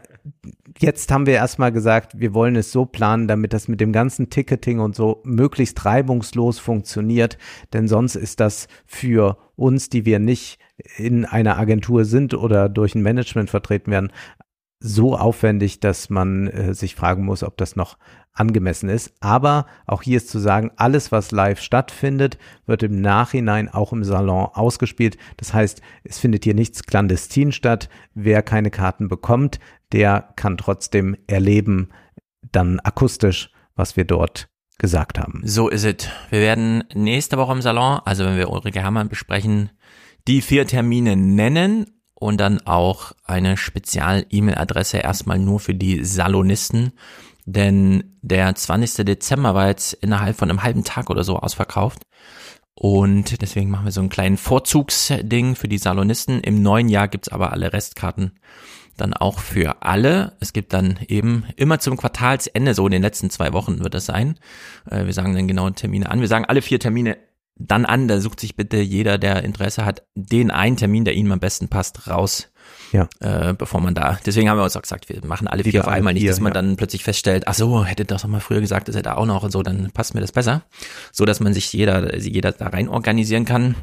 jetzt 0.80 1.12
haben 1.12 1.26
wir 1.26 1.34
erstmal 1.34 1.72
gesagt, 1.72 2.20
wir 2.20 2.34
wollen 2.34 2.56
es 2.56 2.72
so 2.72 2.86
planen, 2.86 3.28
damit 3.28 3.54
das 3.54 3.68
mit 3.68 3.80
dem 3.82 3.92
ganzen 3.92 4.30
Ticketing 4.30 4.80
und 4.80 4.96
so 4.96 5.22
möglichst 5.24 5.84
reibungslos 5.86 6.60
funktioniert, 6.60 7.38
denn 7.74 7.88
sonst 7.88 8.16
ist 8.16 8.40
das 8.40 8.68
für 8.86 9.38
uns, 9.56 9.90
die 9.90 10.06
wir 10.06 10.20
nicht 10.20 10.60
in 10.98 11.26
einer 11.26 11.58
Agentur 11.58 12.06
sind 12.06 12.34
oder 12.34 12.70
durch 12.70 12.96
ein 12.96 13.02
Management 13.02 13.50
vertreten 13.50 13.92
werden, 13.92 14.12
so 14.80 15.18
aufwendig, 15.18 15.80
dass 15.80 16.10
man 16.10 16.48
äh, 16.48 16.74
sich 16.74 16.96
fragen 16.96 17.26
muss, 17.26 17.44
ob 17.44 17.58
das 17.58 17.76
noch 17.76 17.98
angemessen 18.34 18.90
ist. 18.90 19.14
Aber 19.20 19.66
auch 19.86 20.02
hier 20.02 20.18
ist 20.18 20.30
zu 20.30 20.40
sagen, 20.40 20.72
alles, 20.78 21.12
was 21.12 21.32
live 21.32 21.62
stattfindet, 21.62 22.38
wird 22.66 22.84
im 22.84 23.02
Nachhinein 23.02 23.70
auch 23.70 23.92
im 23.94 24.04
Salon 24.04 24.50
ausgespielt. 24.54 25.18
Das 25.38 25.54
heißt, 25.54 25.82
es 26.04 26.20
findet 26.20 26.44
hier 26.44 26.54
nichts 26.56 26.84
clandestin 26.84 27.52
statt. 27.52 27.90
Wer 28.14 28.42
keine 28.42 28.72
Karten 28.72 29.08
bekommt, 29.08 29.60
der 29.92 30.34
kann 30.36 30.58
trotzdem 30.58 31.18
erleben, 31.28 31.90
dann 32.52 32.80
akustisch, 32.80 33.52
was 33.76 33.98
wir 33.98 34.06
dort 34.06 34.50
gesagt 34.78 35.20
haben. 35.20 35.42
So 35.44 35.68
ist 35.68 35.84
es. 35.84 36.08
Wir 36.30 36.40
werden 36.40 36.84
nächste 36.94 37.38
Woche 37.38 37.52
im 37.52 37.62
Salon, 37.62 38.00
also 38.06 38.26
wenn 38.26 38.38
wir 38.38 38.50
Ulrike 38.50 38.82
Hermann 38.82 39.10
besprechen, 39.10 39.72
die 40.28 40.42
vier 40.42 40.66
Termine 40.66 41.16
nennen 41.16 41.86
und 42.14 42.40
dann 42.40 42.62
auch 42.66 43.14
eine 43.26 43.58
Spezial-E-Mail-Adresse 43.58 44.98
erstmal 44.98 45.40
nur 45.40 45.60
für 45.60 45.74
die 45.74 46.04
Salonisten. 46.04 46.94
Denn 47.52 48.16
der 48.22 48.54
20. 48.54 49.06
Dezember 49.06 49.56
war 49.56 49.68
jetzt 49.70 49.94
innerhalb 49.94 50.38
von 50.38 50.50
einem 50.50 50.62
halben 50.62 50.84
Tag 50.84 51.10
oder 51.10 51.24
so 51.24 51.38
ausverkauft. 51.38 52.04
Und 52.76 53.42
deswegen 53.42 53.72
machen 53.72 53.86
wir 53.86 53.92
so 53.92 54.02
einen 54.02 54.10
kleinen 54.10 54.38
Vorzugsding 54.38 55.56
für 55.56 55.68
die 55.68 55.80
Salonisten. 55.80 56.42
Im 56.42 56.62
neuen 56.62 56.90
Jahr 56.90 57.08
gibt's 57.08 57.30
aber 57.30 57.52
alle 57.52 57.74
Restkarten 57.74 58.34
dann 58.98 59.14
auch 59.16 59.40
für 59.40 59.82
alle. 59.82 60.34
Es 60.40 60.54
gibt 60.54 60.74
dann 60.74 61.00
eben 61.08 61.46
immer 61.56 61.80
zum 61.80 61.98
Quartalsende, 61.98 62.76
so 62.76 62.86
in 62.86 62.92
den 62.92 63.02
letzten 63.02 63.32
zwei 63.32 63.52
Wochen 63.52 63.80
wird 63.80 63.96
das 63.96 64.06
sein. 64.06 64.38
Äh, 64.90 65.06
Wir 65.06 65.14
sagen 65.14 65.34
dann 65.34 65.48
genaue 65.48 65.74
Termine 65.74 66.10
an. 66.10 66.22
Wir 66.22 66.28
sagen 66.28 66.46
alle 66.46 66.62
vier 66.62 66.80
Termine 66.80 67.18
dann 67.56 67.86
an. 67.86 68.08
Da 68.08 68.22
sucht 68.22 68.40
sich 68.40 68.56
bitte 68.56 68.78
jeder, 68.78 69.18
der 69.18 69.44
Interesse 69.44 69.86
hat, 69.86 70.04
den 70.14 70.52
einen 70.52 70.78
Termin, 70.78 71.04
der 71.04 71.16
ihm 71.16 71.32
am 71.32 71.40
besten 71.40 71.68
passt, 71.68 72.08
raus. 72.08 72.52
Ja. 72.92 73.08
Äh, 73.20 73.54
bevor 73.54 73.82
man 73.82 73.94
da, 73.94 74.20
deswegen 74.26 74.50
haben 74.50 74.58
wir 74.58 74.64
uns 74.64 74.76
auch 74.76 74.82
gesagt, 74.82 75.10
wir 75.10 75.24
machen 75.26 75.48
alle 75.48 75.64
vier 75.64 75.74
Lieber 75.74 75.86
auf 75.86 75.92
einmal 75.92 76.14
nicht, 76.14 76.24
vier, 76.24 76.32
dass 76.32 76.40
man 76.40 76.52
ja. 76.52 76.62
dann 76.62 76.76
plötzlich 76.76 77.04
feststellt, 77.04 77.48
ach 77.48 77.54
so, 77.54 77.86
hätte 77.86 78.06
das 78.06 78.24
doch 78.24 78.30
mal 78.30 78.40
früher 78.40 78.62
gesagt, 78.62 78.88
das 78.88 78.96
hätte 78.96 79.18
auch 79.18 79.26
noch 79.26 79.44
und 79.44 79.52
so, 79.52 79.62
dann 79.62 79.92
passt 79.92 80.16
mir 80.16 80.22
das 80.22 80.32
besser. 80.32 80.64
So, 81.12 81.26
dass 81.26 81.40
man 81.40 81.54
sich 81.54 81.72
jeder, 81.74 82.18
jeder 82.18 82.52
da 82.52 82.68
rein 82.68 82.90
organisieren 82.90 83.46
kann. 83.46 83.76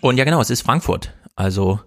Und 0.00 0.16
ja, 0.16 0.24
genau, 0.24 0.40
es 0.40 0.50
ist 0.50 0.62
Frankfurt. 0.62 1.12
Also, 1.34 1.80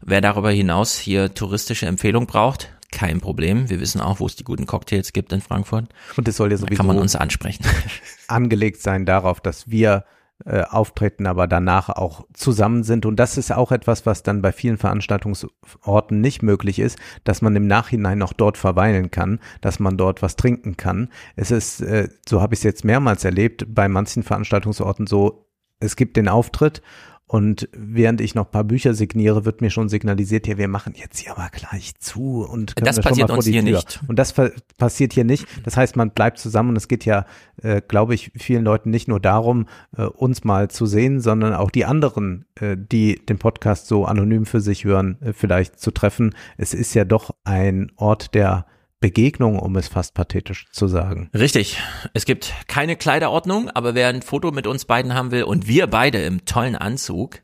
wer 0.00 0.20
darüber 0.20 0.50
hinaus 0.50 0.96
hier 0.98 1.34
touristische 1.34 1.86
Empfehlung 1.86 2.26
braucht, 2.26 2.70
kein 2.94 3.20
Problem. 3.20 3.68
Wir 3.68 3.80
wissen 3.80 4.00
auch, 4.00 4.20
wo 4.20 4.26
es 4.26 4.36
die 4.36 4.44
guten 4.44 4.66
Cocktails 4.66 5.12
gibt 5.12 5.32
in 5.32 5.40
Frankfurt. 5.40 5.86
Und 6.16 6.28
es 6.28 6.36
soll 6.36 6.50
ja 6.50 6.56
Da 6.56 6.62
sowieso 6.62 6.76
kann 6.76 6.86
man 6.86 6.98
uns 6.98 7.16
ansprechen. 7.16 7.64
angelegt 8.28 8.80
sein 8.80 9.04
darauf, 9.04 9.40
dass 9.40 9.68
wir 9.68 10.04
äh, 10.44 10.62
auftreten, 10.62 11.26
aber 11.26 11.46
danach 11.46 11.88
auch 11.88 12.26
zusammen 12.32 12.82
sind. 12.82 13.06
Und 13.06 13.16
das 13.16 13.38
ist 13.38 13.52
auch 13.52 13.70
etwas, 13.72 14.04
was 14.04 14.22
dann 14.22 14.42
bei 14.42 14.52
vielen 14.52 14.78
Veranstaltungsorten 14.78 16.20
nicht 16.20 16.42
möglich 16.42 16.80
ist, 16.80 16.98
dass 17.22 17.40
man 17.40 17.54
im 17.56 17.66
Nachhinein 17.66 18.18
noch 18.18 18.32
dort 18.32 18.58
verweilen 18.58 19.10
kann, 19.10 19.38
dass 19.60 19.78
man 19.78 19.96
dort 19.96 20.22
was 20.22 20.36
trinken 20.36 20.76
kann. 20.76 21.08
Es 21.36 21.50
ist, 21.50 21.80
äh, 21.80 22.08
so 22.28 22.42
habe 22.42 22.54
ich 22.54 22.60
es 22.60 22.64
jetzt 22.64 22.84
mehrmals 22.84 23.24
erlebt, 23.24 23.66
bei 23.68 23.88
manchen 23.88 24.22
Veranstaltungsorten 24.22 25.06
so, 25.06 25.46
es 25.80 25.96
gibt 25.96 26.16
den 26.16 26.28
Auftritt 26.28 26.82
und 27.26 27.70
während 27.72 28.20
ich 28.20 28.34
noch 28.34 28.44
ein 28.44 28.50
paar 28.50 28.64
Bücher 28.64 28.92
signiere, 28.92 29.46
wird 29.46 29.62
mir 29.62 29.70
schon 29.70 29.88
signalisiert, 29.88 30.46
ja, 30.46 30.58
wir 30.58 30.68
machen 30.68 30.92
jetzt 30.94 31.18
hier 31.18 31.32
aber 31.32 31.48
gleich 31.50 31.94
zu 31.98 32.44
und 32.44 32.76
können 32.76 32.84
Das 32.84 33.00
passiert 33.00 33.30
uns 33.30 33.46
hier 33.46 33.64
Tür. 33.64 33.76
nicht. 33.76 34.00
Und 34.08 34.18
das 34.18 34.34
passiert 34.76 35.14
hier 35.14 35.24
nicht. 35.24 35.46
Das 35.64 35.76
heißt, 35.76 35.96
man 35.96 36.10
bleibt 36.10 36.38
zusammen 36.38 36.70
und 36.70 36.76
es 36.76 36.86
geht 36.86 37.06
ja, 37.06 37.24
äh, 37.62 37.80
glaube 37.80 38.14
ich, 38.14 38.30
vielen 38.36 38.62
Leuten 38.62 38.90
nicht 38.90 39.08
nur 39.08 39.20
darum, 39.20 39.66
äh, 39.96 40.02
uns 40.02 40.44
mal 40.44 40.70
zu 40.70 40.84
sehen, 40.84 41.20
sondern 41.20 41.54
auch 41.54 41.70
die 41.70 41.86
anderen, 41.86 42.44
äh, 42.60 42.76
die 42.78 43.24
den 43.24 43.38
Podcast 43.38 43.86
so 43.86 44.04
anonym 44.04 44.44
für 44.44 44.60
sich 44.60 44.84
hören, 44.84 45.16
äh, 45.22 45.32
vielleicht 45.32 45.80
zu 45.80 45.92
treffen. 45.92 46.34
Es 46.58 46.74
ist 46.74 46.92
ja 46.92 47.06
doch 47.06 47.30
ein 47.44 47.90
Ort 47.96 48.34
der 48.34 48.66
Begegnung, 49.04 49.58
um 49.58 49.76
es 49.76 49.88
fast 49.88 50.14
pathetisch 50.14 50.66
zu 50.72 50.88
sagen. 50.88 51.28
Richtig. 51.34 51.78
Es 52.14 52.24
gibt 52.24 52.54
keine 52.68 52.96
Kleiderordnung, 52.96 53.68
aber 53.68 53.94
wer 53.94 54.08
ein 54.08 54.22
Foto 54.22 54.50
mit 54.50 54.66
uns 54.66 54.86
beiden 54.86 55.12
haben 55.12 55.30
will 55.30 55.42
und 55.42 55.68
wir 55.68 55.86
beide 55.88 56.22
im 56.22 56.46
tollen 56.46 56.74
Anzug, 56.74 57.40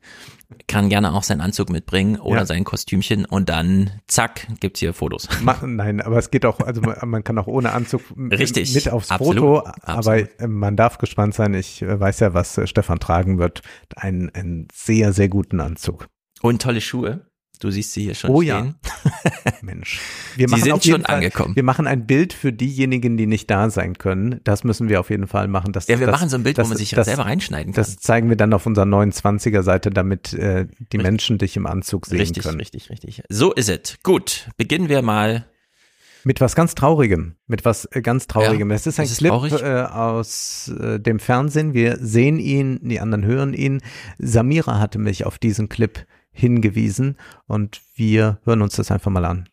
kann 0.68 0.88
gerne 0.88 1.12
auch 1.12 1.22
seinen 1.22 1.42
Anzug 1.42 1.68
mitbringen 1.68 2.18
oder 2.18 2.40
Ja. 2.40 2.46
sein 2.46 2.64
Kostümchen 2.64 3.26
und 3.26 3.50
dann 3.50 3.90
zack, 4.06 4.46
gibt's 4.60 4.80
hier 4.80 4.94
Fotos. 4.94 5.28
Ma- 5.42 5.58
Nein, 5.66 6.00
aber 6.00 6.16
es 6.16 6.30
geht 6.30 6.46
auch, 6.46 6.60
also 6.60 6.80
man, 6.80 6.96
man 7.06 7.24
kann 7.24 7.36
auch 7.38 7.46
ohne 7.46 7.72
Anzug 7.72 8.00
Richtig, 8.16 8.74
mit 8.74 8.88
aufs 8.88 9.10
absolut, 9.10 9.36
Foto, 9.36 9.58
aber 9.82 9.98
absolut. 9.98 10.28
äh, 10.40 10.46
man 10.48 10.76
darf 10.76 10.96
gespannt 10.96 11.34
sein. 11.34 11.52
Ich 11.52 11.82
äh, 11.82 12.00
weiß 12.00 12.20
ja, 12.20 12.32
was 12.32 12.56
äh, 12.56 12.66
Stefan 12.66 12.98
tragen 13.00 13.38
wird. 13.38 13.60
Einen, 13.96 14.30
einen 14.30 14.66
sehr, 14.72 15.12
sehr 15.12 15.28
guten 15.28 15.60
Anzug. 15.60 16.06
Und 16.40 16.62
tolle 16.62 16.80
Schuhe. 16.80 17.26
Du 17.60 17.70
siehst 17.70 17.92
sie 17.92 18.02
hier 18.04 18.14
schon 18.14 18.30
Oh 18.30 18.40
ja. 18.42 18.58
stehen. 18.60 18.74
Mensch. 19.62 20.00
Wir 20.36 20.48
machen 20.48 20.62
sind 20.62 20.84
schon 20.84 21.02
Fall, 21.02 21.16
angekommen. 21.16 21.54
Wir 21.54 21.62
machen 21.62 21.86
ein 21.86 22.06
Bild 22.06 22.32
für 22.32 22.52
diejenigen, 22.52 23.16
die 23.18 23.26
nicht 23.26 23.50
da 23.50 23.68
sein 23.70 23.98
können. 23.98 24.40
Das 24.44 24.64
müssen 24.64 24.88
wir 24.88 24.98
auf 24.98 25.10
jeden 25.10 25.26
Fall 25.26 25.46
machen. 25.46 25.72
Das, 25.72 25.86
Ja, 25.86 26.00
wir 26.00 26.06
das, 26.06 26.18
machen 26.18 26.30
so 26.30 26.36
ein 26.36 26.42
Bild, 26.42 26.56
das, 26.56 26.64
wo 26.66 26.70
man 26.70 26.78
sich 26.78 26.90
das, 26.90 27.06
selber 27.06 27.26
reinschneiden 27.26 27.74
kann. 27.74 27.82
Das 27.84 27.98
zeigen 27.98 28.30
wir 28.30 28.36
dann 28.36 28.52
auf 28.54 28.64
unserer 28.66 28.86
29er 28.86 29.62
Seite, 29.62 29.90
damit 29.90 30.32
äh, 30.32 30.66
die 30.92 30.98
Menschen 30.98 31.36
dich 31.38 31.56
im 31.56 31.66
Anzug 31.66 32.06
sehen 32.06 32.18
richtig, 32.20 32.42
können. 32.44 32.58
richtig, 32.58 32.88
richtig. 32.90 33.22
So 33.28 33.52
ist 33.52 33.68
es. 33.68 33.98
Gut, 34.02 34.48
beginnen 34.56 34.88
wir 34.88 35.02
mal. 35.02 35.46
Mit 36.24 36.40
was 36.40 36.54
ganz 36.54 36.74
Traurigem. 36.74 37.36
Mit 37.46 37.64
was 37.64 37.86
äh, 37.92 38.02
ganz 38.02 38.26
Traurigem. 38.26 38.70
Ja, 38.70 38.74
das 38.74 38.86
ist 38.86 38.98
ein 38.98 39.04
das 39.04 39.12
ist 39.12 39.18
Clip 39.18 39.30
traurig. 39.30 39.52
äh, 39.62 39.82
aus 39.82 40.68
äh, 40.80 40.98
dem 40.98 41.18
Fernsehen. 41.18 41.72
Wir 41.74 41.98
sehen 42.00 42.38
ihn, 42.38 42.78
die 42.82 43.00
anderen 43.00 43.24
hören 43.24 43.54
ihn. 43.54 43.80
Samira 44.18 44.78
hatte 44.78 44.98
mich 44.98 45.24
auf 45.24 45.38
diesen 45.38 45.68
Clip 45.68 46.06
hingewiesen 46.40 47.16
und 47.46 47.80
wir 47.94 48.40
hören 48.44 48.62
uns 48.62 48.76
das 48.76 48.90
einfach 48.90 49.10
mal 49.10 49.24
an. 49.24 49.48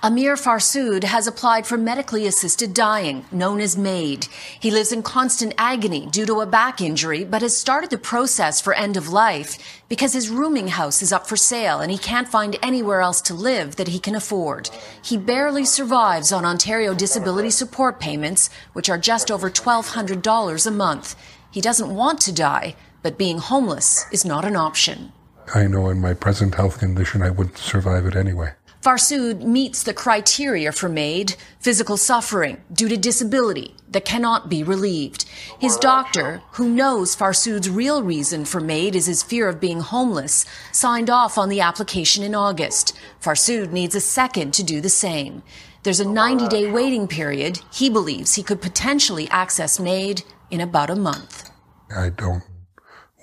Amir 0.00 0.36
Farsood 0.36 1.02
has 1.02 1.26
applied 1.26 1.66
for 1.66 1.76
medically 1.76 2.24
assisted 2.24 2.72
dying, 2.72 3.24
known 3.32 3.60
as 3.60 3.76
MAID. 3.76 4.28
He 4.60 4.70
lives 4.70 4.92
in 4.92 5.02
constant 5.02 5.54
agony 5.58 6.06
due 6.06 6.24
to 6.24 6.40
a 6.40 6.46
back 6.46 6.80
injury, 6.80 7.24
but 7.24 7.42
has 7.42 7.56
started 7.56 7.90
the 7.90 7.98
process 7.98 8.60
for 8.60 8.72
end 8.74 8.96
of 8.96 9.08
life 9.08 9.58
because 9.88 10.12
his 10.12 10.30
rooming 10.30 10.68
house 10.68 11.02
is 11.02 11.12
up 11.12 11.26
for 11.26 11.36
sale 11.36 11.80
and 11.80 11.90
he 11.90 11.98
can't 11.98 12.28
find 12.28 12.56
anywhere 12.62 13.00
else 13.00 13.20
to 13.22 13.34
live 13.34 13.74
that 13.74 13.88
he 13.88 13.98
can 13.98 14.14
afford. 14.14 14.70
He 15.02 15.16
barely 15.16 15.64
survives 15.64 16.30
on 16.30 16.44
Ontario 16.44 16.94
disability 16.94 17.50
support 17.50 17.98
payments, 17.98 18.50
which 18.74 18.88
are 18.88 18.98
just 18.98 19.32
over 19.32 19.50
$1,200 19.50 20.64
a 20.64 20.70
month. 20.70 21.16
He 21.50 21.60
doesn't 21.60 21.92
want 21.92 22.20
to 22.20 22.32
die, 22.32 22.76
but 23.02 23.18
being 23.18 23.38
homeless 23.38 24.06
is 24.12 24.24
not 24.24 24.44
an 24.44 24.54
option. 24.54 25.12
I 25.54 25.66
know 25.66 25.88
in 25.88 26.00
my 26.00 26.14
present 26.14 26.54
health 26.54 26.78
condition 26.78 27.22
I 27.22 27.30
wouldn't 27.30 27.58
survive 27.58 28.06
it 28.06 28.16
anyway. 28.16 28.52
Farsood 28.82 29.42
meets 29.42 29.82
the 29.82 29.92
criteria 29.92 30.70
for 30.70 30.88
MAID 30.88 31.34
physical 31.58 31.96
suffering 31.96 32.58
due 32.72 32.88
to 32.88 32.96
disability 32.96 33.74
that 33.90 34.04
cannot 34.04 34.48
be 34.48 34.62
relieved. 34.62 35.24
His 35.58 35.76
doctor, 35.76 36.42
who 36.52 36.68
knows 36.68 37.16
Farsood's 37.16 37.68
real 37.68 38.04
reason 38.04 38.44
for 38.44 38.60
MAID 38.60 38.94
is 38.94 39.06
his 39.06 39.22
fear 39.22 39.48
of 39.48 39.60
being 39.60 39.80
homeless, 39.80 40.46
signed 40.70 41.10
off 41.10 41.36
on 41.36 41.48
the 41.48 41.60
application 41.60 42.22
in 42.22 42.36
August. 42.36 42.96
Farsood 43.20 43.72
needs 43.72 43.96
a 43.96 44.00
second 44.00 44.54
to 44.54 44.62
do 44.62 44.80
the 44.80 44.88
same. 44.88 45.42
There's 45.82 46.00
a 46.00 46.08
90 46.08 46.46
day 46.48 46.70
waiting 46.70 47.08
period. 47.08 47.60
He 47.72 47.90
believes 47.90 48.34
he 48.34 48.44
could 48.44 48.62
potentially 48.62 49.28
access 49.30 49.80
MAID 49.80 50.22
in 50.50 50.60
about 50.60 50.90
a 50.90 50.96
month. 50.96 51.50
I 51.94 52.10
don't 52.10 52.44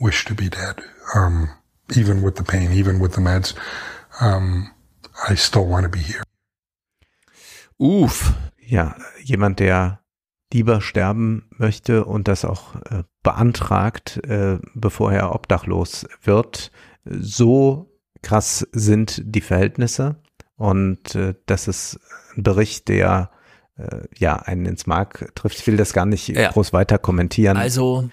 wish 0.01 0.26
to 0.26 0.36
be 0.36 0.49
dead, 0.49 0.82
um, 1.15 1.49
even 1.95 2.23
with 2.23 2.33
the 2.38 2.43
pain, 2.43 2.71
even 2.71 3.01
with 3.01 3.13
the 3.15 3.21
meds. 3.21 3.53
Um, 4.21 4.71
I 5.29 5.36
still 5.36 5.67
want 5.67 5.83
to 5.83 5.89
be 5.89 5.99
here. 5.99 6.23
Uff. 7.77 8.33
Ja, 8.59 8.95
jemand, 9.23 9.59
der 9.59 9.99
lieber 10.53 10.79
sterben 10.81 11.49
möchte 11.57 12.05
und 12.05 12.27
das 12.27 12.45
auch 12.45 12.75
äh, 12.89 13.03
beantragt, 13.23 14.17
äh, 14.25 14.59
bevor 14.73 15.11
er 15.11 15.36
obdachlos 15.36 16.07
wird. 16.23 16.71
So 17.03 17.91
krass 18.21 18.65
sind 18.71 19.21
die 19.25 19.41
Verhältnisse 19.41 20.15
und 20.55 21.13
äh, 21.15 21.36
das 21.45 21.67
ist 21.67 21.99
ein 22.36 22.43
Bericht, 22.43 22.88
der 22.88 23.31
äh, 23.77 24.03
ja 24.17 24.38
einen 24.38 24.65
ins 24.65 24.88
Mark 24.88 25.31
trifft. 25.36 25.59
Ich 25.59 25.67
will 25.67 25.77
das 25.77 25.93
gar 25.93 26.05
nicht 26.05 26.29
Ja. 26.29 26.51
groß 26.51 26.71
weiter 26.73 26.97
kommentieren. 26.97 27.57
Also, 27.57 28.09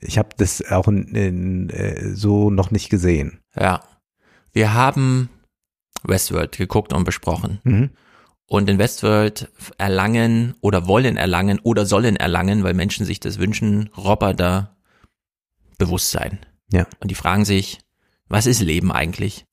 ich 0.00 0.18
habe 0.18 0.30
das 0.36 0.62
auch 0.70 0.88
in, 0.88 1.14
in, 1.14 1.70
äh, 1.70 2.14
so 2.14 2.50
noch 2.50 2.70
nicht 2.70 2.90
gesehen. 2.90 3.40
ja. 3.58 3.80
Wir 4.52 4.72
haben 4.72 5.28
Westworld 6.02 6.56
geguckt 6.56 6.94
und 6.94 7.04
besprochen. 7.04 7.60
Mhm. 7.64 7.90
Und 8.46 8.70
in 8.70 8.78
Westworld 8.78 9.50
erlangen 9.76 10.54
oder 10.62 10.86
wollen 10.86 11.18
erlangen 11.18 11.58
oder 11.58 11.84
sollen 11.84 12.16
erlangen, 12.16 12.62
weil 12.62 12.72
Menschen 12.72 13.04
sich 13.04 13.20
das 13.20 13.38
wünschen, 13.38 13.90
Roboter 13.98 14.76
Bewusstsein. 15.78 16.38
Ja. 16.72 16.86
Und 17.00 17.10
die 17.10 17.14
fragen 17.14 17.44
sich, 17.44 17.80
was 18.28 18.46
ist 18.46 18.62
Leben 18.62 18.92
eigentlich? 18.92 19.44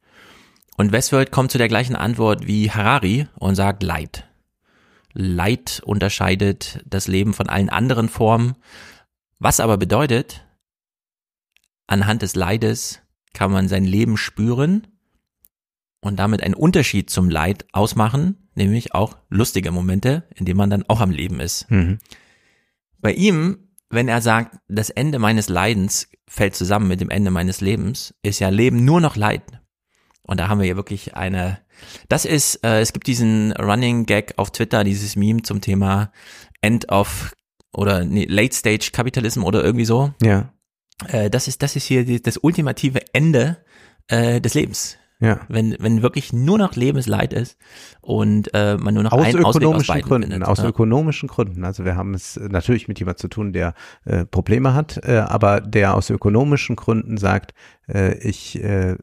Und 0.78 0.92
Westworld 0.92 1.32
kommt 1.32 1.52
zu 1.52 1.58
der 1.58 1.68
gleichen 1.68 1.96
Antwort 1.96 2.48
wie 2.48 2.72
Harari 2.72 3.28
und 3.36 3.56
sagt 3.56 3.84
Leid. 3.84 4.28
Leid 5.14 5.82
unterscheidet 5.86 6.82
das 6.86 7.08
Leben 7.08 7.34
von 7.34 7.50
allen 7.50 7.70
anderen 7.70 8.10
Formen, 8.10 8.56
was 9.44 9.60
aber 9.60 9.78
bedeutet, 9.78 10.48
anhand 11.86 12.22
des 12.22 12.34
Leides 12.34 13.02
kann 13.34 13.52
man 13.52 13.68
sein 13.68 13.84
Leben 13.84 14.16
spüren 14.16 14.88
und 16.00 16.18
damit 16.18 16.42
einen 16.42 16.54
Unterschied 16.54 17.10
zum 17.10 17.30
Leid 17.30 17.66
ausmachen, 17.74 18.48
nämlich 18.56 18.96
auch 18.96 19.18
lustige 19.30 19.72
Momente, 19.72 20.24
in 20.34 20.46
denen 20.46 20.58
man 20.58 20.70
dann 20.70 20.86
auch 20.88 21.02
am 21.02 21.12
Leben 21.12 21.42
ist. 21.42 21.70
Mhm. 21.70 22.00
Bei 23.00 23.12
ihm, 23.12 23.68
wenn 23.90 24.08
er 24.08 24.22
sagt, 24.22 24.60
das 24.70 24.90
Ende 24.90 25.20
meines 25.20 25.50
Leidens 25.50 26.08
fällt 26.26 26.56
zusammen 26.56 26.88
mit 26.88 27.02
dem 27.02 27.10
Ende 27.10 27.30
meines 27.30 27.60
Lebens, 27.60 28.16
ist 28.24 28.40
ja 28.40 28.48
Leben 28.48 28.86
nur 28.86 29.02
noch 29.02 29.18
Leid. 29.18 29.44
Und 30.22 30.40
da 30.40 30.48
haben 30.48 30.62
wir 30.62 30.68
ja 30.68 30.78
wirklich 30.78 31.16
eine, 31.16 31.60
das 32.08 32.24
ist, 32.24 32.64
äh, 32.64 32.80
es 32.80 32.94
gibt 32.94 33.08
diesen 33.08 33.52
Running 33.52 34.06
Gag 34.06 34.36
auf 34.38 34.52
Twitter, 34.52 34.86
dieses 34.86 35.18
Meme 35.18 35.42
zum 35.42 35.60
Thema 35.60 36.14
End 36.62 36.88
of 36.88 37.36
oder 37.74 38.04
nee, 38.06 38.26
Late 38.30 38.56
Stage 38.56 38.90
Capitalism 38.94 39.44
oder 39.44 39.64
irgendwie 39.64 39.86
so. 39.86 40.14
Ja, 40.22 40.52
Äh, 41.08 41.30
das 41.30 41.48
ist, 41.48 41.62
das 41.64 41.76
ist 41.76 41.86
hier 41.86 42.06
die, 42.06 42.22
das 42.22 42.38
ultimative 42.38 43.00
Ende 43.14 43.58
äh, 44.08 44.40
des 44.42 44.54
Lebens. 44.54 44.98
ja. 45.20 45.40
Wenn, 45.50 45.76
wenn 45.80 46.02
wirklich 46.02 46.34
nur 46.34 46.58
noch 46.58 46.76
Lebensleid 46.76 47.34
ist 47.34 47.58
und 48.02 48.54
äh, 48.54 48.78
man 48.78 48.94
nur 48.94 49.04
noch 49.04 49.12
Aus 49.14 49.26
einen 49.26 49.44
aus 49.46 49.56
ökonomischen 49.56 49.94
beiden 49.94 50.08
Gründen, 50.10 50.32
findet. 50.32 50.48
aus 50.50 50.60
ja. 50.60 50.66
ökonomischen 50.68 51.30
Gründen. 51.30 51.64
Also 51.66 51.84
wir 51.86 51.96
haben 51.96 52.14
es 52.14 52.38
natürlich 52.38 52.88
mit 52.88 53.00
jemand 53.00 53.18
zu 53.20 53.28
tun, 53.28 53.54
der 53.54 53.74
äh, 54.06 54.26
Probleme 54.26 54.74
hat, 54.74 55.00
äh, 55.04 55.18
aber 55.18 55.62
der 55.62 55.96
aus 55.96 56.10
ökonomischen 56.10 56.76
Gründen 56.76 57.18
sagt, 57.18 57.54
äh, 57.88 58.18
ich 58.20 58.62
äh, 58.64 58.96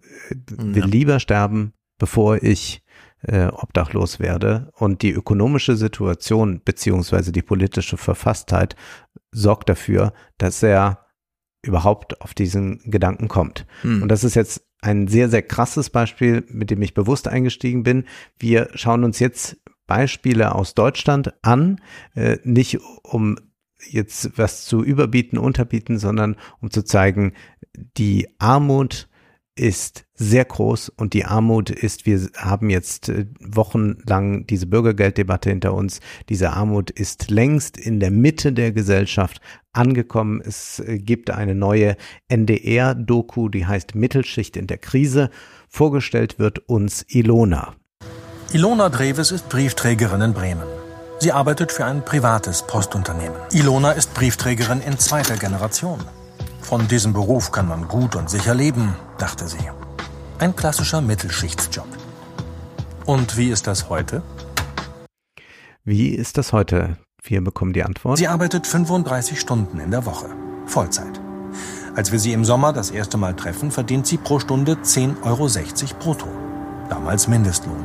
will 0.46 0.82
Ja. 0.82 0.86
lieber 0.86 1.18
sterben, 1.20 1.72
bevor 1.98 2.42
ich 2.42 2.82
äh, 3.22 3.46
obdachlos 3.46 4.20
werde. 4.20 4.70
Und 4.74 5.02
die 5.02 5.12
ökonomische 5.12 5.76
Situation 5.76 6.60
beziehungsweise 6.64 7.32
die 7.32 7.42
politische 7.42 7.96
Verfasstheit 7.96 8.76
sorgt 9.30 9.68
dafür, 9.68 10.12
dass 10.38 10.62
er 10.62 11.06
überhaupt 11.62 12.20
auf 12.20 12.34
diesen 12.34 12.80
Gedanken 12.90 13.28
kommt. 13.28 13.66
Hm. 13.82 14.02
Und 14.02 14.08
das 14.08 14.24
ist 14.24 14.34
jetzt 14.34 14.66
ein 14.80 15.08
sehr, 15.08 15.28
sehr 15.28 15.42
krasses 15.42 15.90
Beispiel, 15.90 16.44
mit 16.48 16.70
dem 16.70 16.80
ich 16.80 16.94
bewusst 16.94 17.28
eingestiegen 17.28 17.82
bin. 17.82 18.04
Wir 18.38 18.70
schauen 18.74 19.04
uns 19.04 19.18
jetzt 19.18 19.58
Beispiele 19.86 20.54
aus 20.54 20.74
Deutschland 20.74 21.34
an, 21.42 21.80
äh, 22.14 22.38
nicht 22.44 22.78
um 23.02 23.36
jetzt 23.88 24.38
was 24.38 24.64
zu 24.64 24.82
überbieten, 24.82 25.38
unterbieten, 25.38 25.98
sondern 25.98 26.36
um 26.60 26.70
zu 26.70 26.82
zeigen, 26.82 27.34
die 27.74 28.28
Armut 28.38 29.08
ist 29.56 30.04
sehr 30.14 30.44
groß 30.44 30.90
und 30.90 31.12
die 31.12 31.24
Armut 31.24 31.70
ist, 31.70 32.06
wir 32.06 32.20
haben 32.36 32.70
jetzt 32.70 33.08
äh, 33.08 33.26
wochenlang 33.40 34.46
diese 34.46 34.66
Bürgergelddebatte 34.66 35.50
hinter 35.50 35.74
uns, 35.74 36.00
diese 36.28 36.52
Armut 36.52 36.90
ist 36.90 37.30
längst 37.30 37.76
in 37.76 38.00
der 38.00 38.10
Mitte 38.10 38.52
der 38.52 38.72
Gesellschaft 38.72 39.40
angekommen. 39.72 40.40
Es 40.44 40.80
äh, 40.80 40.98
gibt 40.98 41.30
eine 41.30 41.54
neue 41.54 41.96
NDR-Doku, 42.28 43.48
die 43.48 43.66
heißt 43.66 43.94
Mittelschicht 43.94 44.56
in 44.56 44.66
der 44.66 44.78
Krise. 44.78 45.30
Vorgestellt 45.68 46.38
wird 46.38 46.58
uns 46.68 47.04
Ilona. 47.08 47.74
Ilona 48.52 48.88
Dreves 48.88 49.30
ist 49.30 49.48
Briefträgerin 49.48 50.20
in 50.20 50.32
Bremen. 50.32 50.66
Sie 51.18 51.32
arbeitet 51.32 51.70
für 51.70 51.84
ein 51.84 52.04
privates 52.04 52.62
Postunternehmen. 52.62 53.36
Ilona 53.52 53.92
ist 53.92 54.14
Briefträgerin 54.14 54.80
in 54.80 54.98
zweiter 54.98 55.36
Generation. 55.36 56.00
Von 56.70 56.86
diesem 56.86 57.12
Beruf 57.12 57.50
kann 57.50 57.66
man 57.66 57.88
gut 57.88 58.14
und 58.14 58.30
sicher 58.30 58.54
leben, 58.54 58.94
dachte 59.18 59.48
sie. 59.48 59.58
Ein 60.38 60.54
klassischer 60.54 61.00
Mittelschichtsjob. 61.00 61.88
Und 63.06 63.36
wie 63.36 63.48
ist 63.48 63.66
das 63.66 63.88
heute? 63.88 64.22
Wie 65.82 66.10
ist 66.10 66.38
das 66.38 66.52
heute? 66.52 66.96
Wir 67.24 67.42
bekommen 67.42 67.72
die 67.72 67.82
Antwort. 67.82 68.18
Sie 68.18 68.28
arbeitet 68.28 68.68
35 68.68 69.40
Stunden 69.40 69.80
in 69.80 69.90
der 69.90 70.06
Woche. 70.06 70.28
Vollzeit. 70.66 71.20
Als 71.96 72.12
wir 72.12 72.20
sie 72.20 72.32
im 72.32 72.44
Sommer 72.44 72.72
das 72.72 72.92
erste 72.92 73.16
Mal 73.16 73.34
treffen, 73.34 73.72
verdient 73.72 74.06
sie 74.06 74.18
pro 74.18 74.38
Stunde 74.38 74.74
10,60 74.74 75.24
Euro 75.24 75.48
brutto. 75.98 76.28
Damals 76.88 77.26
Mindestlohn. 77.26 77.84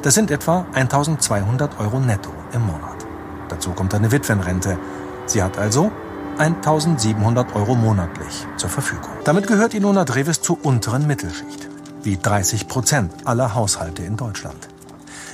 Das 0.00 0.14
sind 0.14 0.30
etwa 0.30 0.64
1200 0.72 1.78
Euro 1.80 2.00
netto 2.00 2.32
im 2.54 2.62
Monat. 2.62 3.06
Dazu 3.50 3.72
kommt 3.72 3.92
eine 3.92 4.10
Witwenrente. 4.10 4.78
Sie 5.26 5.42
hat 5.42 5.58
also 5.58 5.92
1700 6.38 7.54
Euro 7.56 7.74
monatlich 7.74 8.46
zur 8.56 8.68
Verfügung. 8.68 9.10
Damit 9.24 9.46
gehört 9.46 9.72
Ilona 9.72 10.04
Dreves 10.04 10.42
zur 10.42 10.62
unteren 10.64 11.06
Mittelschicht. 11.06 11.68
Wie 12.02 12.18
30 12.18 12.68
Prozent 12.68 13.12
aller 13.24 13.54
Haushalte 13.54 14.02
in 14.02 14.16
Deutschland. 14.16 14.68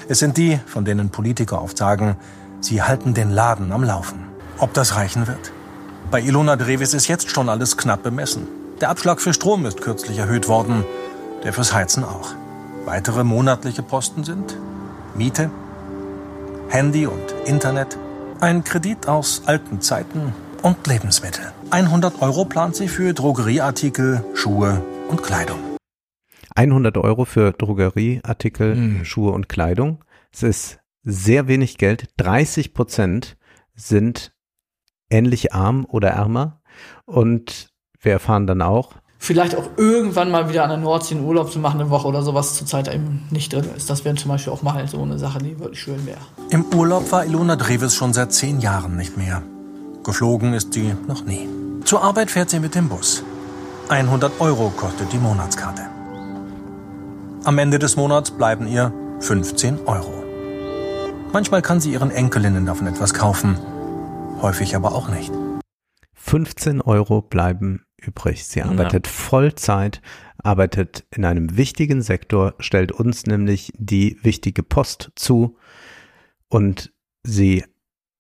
Es 0.09 0.21
sind 0.21 0.37
die, 0.37 0.61
von 0.67 0.85
denen 0.85 1.11
Politiker 1.11 1.61
oft 1.61 1.77
sagen, 1.77 2.17
sie 2.61 2.83
halten 2.83 3.15
den 3.15 3.31
Laden 3.31 3.73
am 3.73 3.83
Laufen. 3.83 4.27
Ob 4.59 4.73
das 4.75 4.95
reichen 4.95 5.27
wird? 5.27 5.53
Bei 6.11 6.21
Ilona 6.21 6.57
Dreves 6.57 6.95
ist 6.95 7.09
jetzt 7.09 7.31
schon 7.31 7.49
alles 7.49 7.77
knapp 7.77 8.03
bemessen. 8.03 8.47
Der 8.81 8.91
Abschlag 8.91 9.21
für 9.21 9.33
Strom 9.33 9.67
ist 9.67 9.81
kürzlich 9.81 10.19
erhöht 10.19 10.47
worden, 10.49 10.85
der 11.43 11.53
fürs 11.53 11.73
Heizen 11.75 12.05
auch. 12.05 12.31
Weitere 12.85 13.25
monatliche 13.25 13.83
Posten 13.83 14.23
sind 14.23 14.57
Miete, 15.15 15.51
Handy 16.69 17.07
und 17.07 17.33
Internet, 17.45 17.99
ein 18.41 18.65
Kredit 18.65 19.09
aus 19.09 19.43
alten 19.47 19.81
Zeiten 19.81 20.33
und 20.63 20.87
Lebensmittel. 20.87 21.53
100 21.71 22.21
Euro 22.23 22.45
plant 22.45 22.77
sie 22.77 22.89
für 22.89 23.13
Drogerieartikel, 23.13 24.25
Schuhe 24.35 24.83
und 25.09 25.23
Kleidung. 25.23 25.59
100 26.55 26.97
Euro 26.99 27.25
für 27.25 27.53
Drogerieartikel, 27.53 28.75
Mhm. 28.75 29.05
Schuhe 29.05 29.33
und 29.33 29.49
Kleidung. 29.49 30.05
Es 30.33 30.43
ist 30.43 30.79
sehr 31.03 31.49
wenig 31.49 31.79
Geld. 31.79 32.09
30 32.19 32.75
Prozent 32.75 33.37
sind 33.75 34.33
ähnlich 35.11 35.53
arm 35.53 35.87
oder 35.89 36.11
ärmer. 36.11 36.61
Und 37.05 37.69
wir 38.01 38.13
erfahren 38.13 38.47
dann 38.47 38.63
auch, 38.63 38.93
vielleicht 39.19 39.55
auch 39.57 39.71
irgendwann 39.77 40.31
mal 40.31 40.49
wieder 40.49 40.65
an 40.65 40.71
der 40.71 40.79
Nordsee 40.79 41.15
einen 41.15 41.25
Urlaub 41.25 41.51
zu 41.53 41.59
machen, 41.59 41.81
eine 41.81 41.91
Woche 41.91 42.09
oder 42.09 42.23
sowas 42.23 42.55
zurzeit 42.55 42.93
eben 42.93 43.23
nicht 43.31 43.53
drin 43.53 43.67
ist. 43.77 43.89
Das 43.89 44.05
wäre 44.05 44.15
zum 44.17 44.31
Beispiel 44.31 44.53
auch 44.53 44.63
mal 44.63 44.87
so 44.89 45.01
eine 45.03 45.19
Sache, 45.19 45.39
die 45.39 45.59
wirklich 45.61 45.81
schön 45.81 46.05
wäre. 46.07 46.19
Im 46.51 46.65
Urlaub 46.75 47.11
war 47.13 47.25
Ilona 47.25 47.57
Dreves 47.57 47.95
schon 47.95 48.13
seit 48.13 48.33
zehn 48.33 48.61
Jahren 48.61 48.97
nicht 48.97 49.17
mehr. 49.17 49.43
Geflogen 50.05 50.53
ist 50.53 50.73
sie 50.73 50.95
noch 51.07 51.25
nie. 51.25 51.49
Zur 51.85 52.03
Arbeit 52.03 52.31
fährt 52.31 52.51
sie 52.51 52.61
mit 52.61 52.75
dem 52.75 52.89
Bus. 52.89 53.23
100 53.89 54.41
Euro 54.41 54.71
kostet 54.71 55.13
die 55.13 55.19
Monatskarte. 55.19 55.83
Am 57.45 57.59
Ende 57.59 57.79
des 57.79 57.97
Monats 57.97 58.31
bleiben 58.31 58.67
ihr 58.67 58.93
15 59.21 59.81
Euro. 59.87 60.23
Manchmal 61.33 61.63
kann 61.63 61.81
sie 61.81 61.93
ihren 61.93 62.11
Enkelinnen 62.11 62.67
davon 62.67 62.87
etwas 62.87 63.15
kaufen, 63.15 63.57
häufig 64.41 64.75
aber 64.77 64.93
auch 64.93 65.09
nicht. 65.09 65.33
15 66.15 66.81
Euro 66.81 67.23
bleiben 67.23 67.85
übrig. 67.97 68.47
Sie 68.47 68.63
arbeitet 68.63 69.07
ja. 69.07 69.13
Vollzeit, 69.13 70.03
arbeitet 70.39 71.05
in 71.11 71.25
einem 71.25 71.57
wichtigen 71.57 72.03
Sektor, 72.03 72.55
stellt 72.59 72.93
uns 72.93 73.27
nämlich 73.27 73.73
die 73.77 74.19
wichtige 74.23 74.63
Post 74.63 75.13
zu 75.15 75.57
und 76.49 76.93
sie 77.23 77.65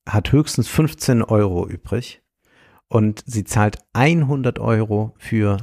hat 0.08 0.32
höchstens 0.32 0.68
15 0.68 1.22
Euro 1.22 1.66
übrig 1.68 2.22
und 2.88 3.22
sie 3.26 3.44
zahlt 3.44 3.78
100 3.92 4.58
Euro 4.58 5.14
für 5.18 5.58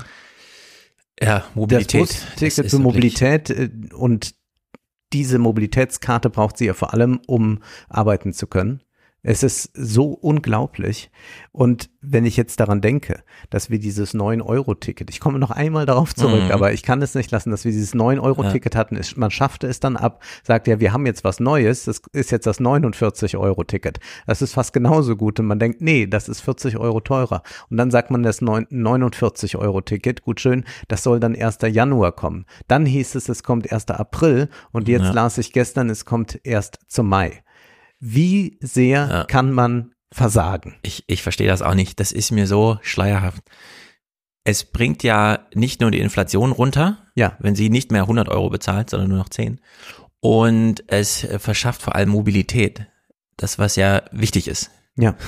ja, 1.22 1.46
Mobilität. 1.54 2.10
Das 2.10 2.36
Ticket 2.36 2.72
für 2.72 2.80
Mobilität 2.80 3.50
äh, 3.50 3.70
und 3.94 4.36
diese 5.14 5.40
Mobilitätskarte 5.40 6.30
braucht 6.30 6.58
sie 6.58 6.66
ja 6.66 6.74
vor 6.74 6.94
allem, 6.94 7.20
um 7.28 7.62
arbeiten 7.90 8.34
zu 8.34 8.48
können. 8.48 8.82
Es 9.22 9.44
ist 9.44 9.72
so 9.74 10.14
unglaublich. 10.14 11.12
Und 11.52 11.90
wenn 12.02 12.26
ich 12.26 12.38
jetzt 12.38 12.60
daran 12.62 12.80
denke, 12.80 13.22
dass 13.50 13.70
wir 13.70 13.78
dieses 13.78 14.14
9-Euro-Ticket, 14.16 15.10
ich 15.10 15.20
komme 15.20 15.40
noch 15.40 15.52
einmal 15.52 15.86
darauf 15.86 16.16
zurück, 16.16 16.46
mhm. 16.46 16.52
aber 16.52 16.72
ich 16.72 16.84
kann 16.84 17.02
es 17.02 17.16
nicht 17.16 17.30
lassen, 17.32 17.52
dass 17.52 17.66
wir 17.66 17.72
dieses 17.72 17.94
9-Euro-Ticket 17.94 18.76
ja. 18.76 18.80
hatten. 18.80 19.00
Man 19.18 19.32
schaffte 19.32 19.68
es 19.68 19.82
dann 19.82 19.98
ab, 19.98 20.24
sagt 20.44 20.68
ja, 20.68 20.80
wir 20.80 20.94
haben 20.94 21.06
jetzt 21.06 21.26
was 21.26 21.42
Neues, 21.42 21.84
das 21.86 22.02
ist 22.14 22.32
jetzt 22.32 22.48
das 22.48 22.62
49-Euro-Ticket. 22.62 24.00
Das 24.26 24.42
ist 24.42 24.54
fast 24.54 24.72
genauso 24.72 25.18
gut. 25.18 25.40
Und 25.42 25.48
man 25.48 25.60
denkt, 25.60 25.82
nee, 25.82 26.08
das 26.08 26.30
ist 26.30 26.40
40 26.40 26.78
Euro 26.78 27.02
teurer. 27.02 27.44
Und 27.70 27.76
dann 27.76 27.92
sagt 27.92 28.12
man 28.12 28.24
das 28.24 28.42
49-Euro-Ticket, 28.42 30.22
gut 30.22 30.40
schön, 30.40 30.64
das 30.88 31.04
soll 31.04 31.20
dann 31.20 31.36
1. 31.36 31.58
Januar 31.68 32.14
kommen. 32.14 32.46
Dann 32.70 32.86
hieß 32.86 33.16
es, 33.16 33.28
es 33.28 33.44
kommt 33.44 33.70
1. 33.70 33.88
April 33.90 34.48
und 34.72 34.88
jetzt 34.88 35.04
ja. 35.04 35.12
las 35.12 35.38
ich 35.38 35.52
gestern, 35.52 35.90
es 35.90 36.06
kommt 36.06 36.40
erst 36.44 36.80
zum 36.88 37.10
Mai. 37.10 37.44
Wie 38.00 38.58
sehr 38.62 39.08
ja. 39.10 39.24
kann 39.26 39.52
man 39.52 39.94
versagen? 40.12 40.76
Ich, 40.82 41.04
ich 41.08 41.22
verstehe 41.22 41.48
das 41.48 41.62
auch 41.62 41.76
nicht. 41.76 42.00
Das 42.00 42.12
ist 42.12 42.32
mir 42.32 42.48
so 42.48 42.80
schleierhaft. 42.82 43.44
Es 44.44 44.64
bringt 44.64 45.04
ja 45.04 45.48
nicht 45.54 45.82
nur 45.82 45.92
die 45.92 46.00
Inflation 46.00 46.52
runter, 46.52 47.06
ja. 47.16 47.36
wenn 47.40 47.56
sie 47.56 47.70
nicht 47.70 47.92
mehr 47.92 48.04
100 48.04 48.30
Euro 48.30 48.50
bezahlt, 48.50 48.90
sondern 48.90 49.10
nur 49.10 49.20
noch 49.20 49.30
10. 49.30 49.60
Und 50.22 50.84
es 50.88 51.28
verschafft 51.38 51.82
vor 51.82 51.96
allem 51.96 52.10
Mobilität. 52.10 52.88
Das, 53.38 53.60
was 53.60 53.76
ja 53.76 54.04
wichtig 54.12 54.48
ist. 54.48 54.72
Ja. 54.98 55.16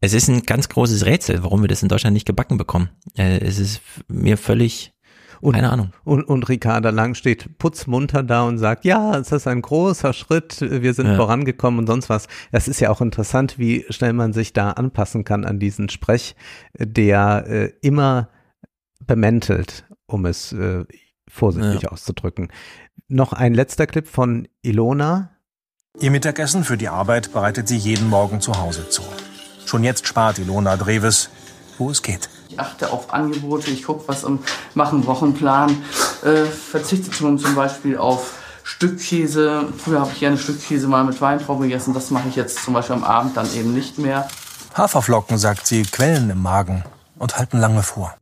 Es 0.00 0.12
ist 0.12 0.28
ein 0.28 0.42
ganz 0.42 0.68
großes 0.68 1.06
Rätsel, 1.06 1.42
warum 1.42 1.62
wir 1.62 1.68
das 1.68 1.82
in 1.82 1.88
Deutschland 1.88 2.14
nicht 2.14 2.26
gebacken 2.26 2.58
bekommen. 2.58 2.90
Äh, 3.16 3.40
es 3.40 3.58
ist 3.58 3.80
mir 4.08 4.36
völlig 4.36 4.92
und, 5.40 5.54
Keine 5.54 5.70
Ahnung. 5.70 5.90
Und, 6.04 6.24
und 6.24 6.48
Ricarda 6.48 6.90
Lang 6.90 7.14
steht 7.14 7.58
putzmunter 7.58 8.22
da 8.22 8.42
und 8.42 8.58
sagt, 8.58 8.84
ja, 8.84 9.16
es 9.16 9.32
ist 9.32 9.46
ein 9.46 9.62
großer 9.62 10.12
Schritt, 10.12 10.60
wir 10.60 10.94
sind 10.94 11.06
ja. 11.06 11.16
vorangekommen 11.16 11.80
und 11.80 11.86
sonst 11.86 12.08
was. 12.08 12.26
Es 12.52 12.68
ist 12.68 12.80
ja 12.80 12.90
auch 12.90 13.00
interessant, 13.00 13.58
wie 13.58 13.84
schnell 13.90 14.12
man 14.12 14.32
sich 14.32 14.52
da 14.52 14.72
anpassen 14.72 15.24
kann 15.24 15.44
an 15.44 15.58
diesen 15.58 15.88
Sprech, 15.88 16.36
der 16.78 17.44
äh, 17.48 17.72
immer 17.82 18.28
bemäntelt, 19.06 19.84
um 20.06 20.26
es 20.26 20.52
äh, 20.52 20.84
vorsichtig 21.28 21.82
ja. 21.82 21.90
auszudrücken. 21.90 22.48
Noch 23.08 23.32
ein 23.32 23.54
letzter 23.54 23.86
Clip 23.86 24.06
von 24.06 24.48
Ilona. 24.62 25.30
Ihr 26.00 26.10
Mittagessen 26.10 26.64
für 26.64 26.76
die 26.76 26.88
Arbeit 26.88 27.32
bereitet 27.32 27.68
sie 27.68 27.76
jeden 27.76 28.08
Morgen 28.08 28.40
zu 28.40 28.58
Hause 28.58 28.88
zu. 28.88 29.02
Schon 29.64 29.84
jetzt 29.84 30.06
spart 30.06 30.38
Ilona 30.38 30.76
Dreves, 30.76 31.30
wo 31.78 31.90
es 31.90 32.02
geht. 32.02 32.28
Ich 32.56 32.60
achte 32.60 32.90
auf 32.90 33.12
Angebote, 33.12 33.70
ich 33.70 33.82
gucke, 33.82 34.04
was 34.08 34.24
im 34.24 34.38
machen 34.72 35.04
Wochenplan. 35.04 35.76
Äh, 36.24 36.46
verzichte 36.46 37.10
zum 37.10 37.54
Beispiel 37.54 37.98
auf 37.98 38.38
Stückkäse. 38.62 39.68
Früher 39.76 40.00
habe 40.00 40.10
ich 40.14 40.20
gerne 40.20 40.38
Stückkäse 40.38 40.88
mal 40.88 41.04
mit 41.04 41.20
Weintrauben 41.20 41.64
gegessen. 41.64 41.92
Das 41.92 42.10
mache 42.10 42.30
ich 42.30 42.34
jetzt 42.36 42.64
zum 42.64 42.72
Beispiel 42.72 42.96
am 42.96 43.04
Abend 43.04 43.36
dann 43.36 43.46
eben 43.52 43.74
nicht 43.74 43.98
mehr. 43.98 44.26
Haferflocken, 44.74 45.36
sagt 45.36 45.66
sie, 45.66 45.82
quellen 45.82 46.30
im 46.30 46.40
Magen 46.40 46.82
und 47.18 47.36
halten 47.36 47.58
lange 47.58 47.82
vor. 47.82 48.16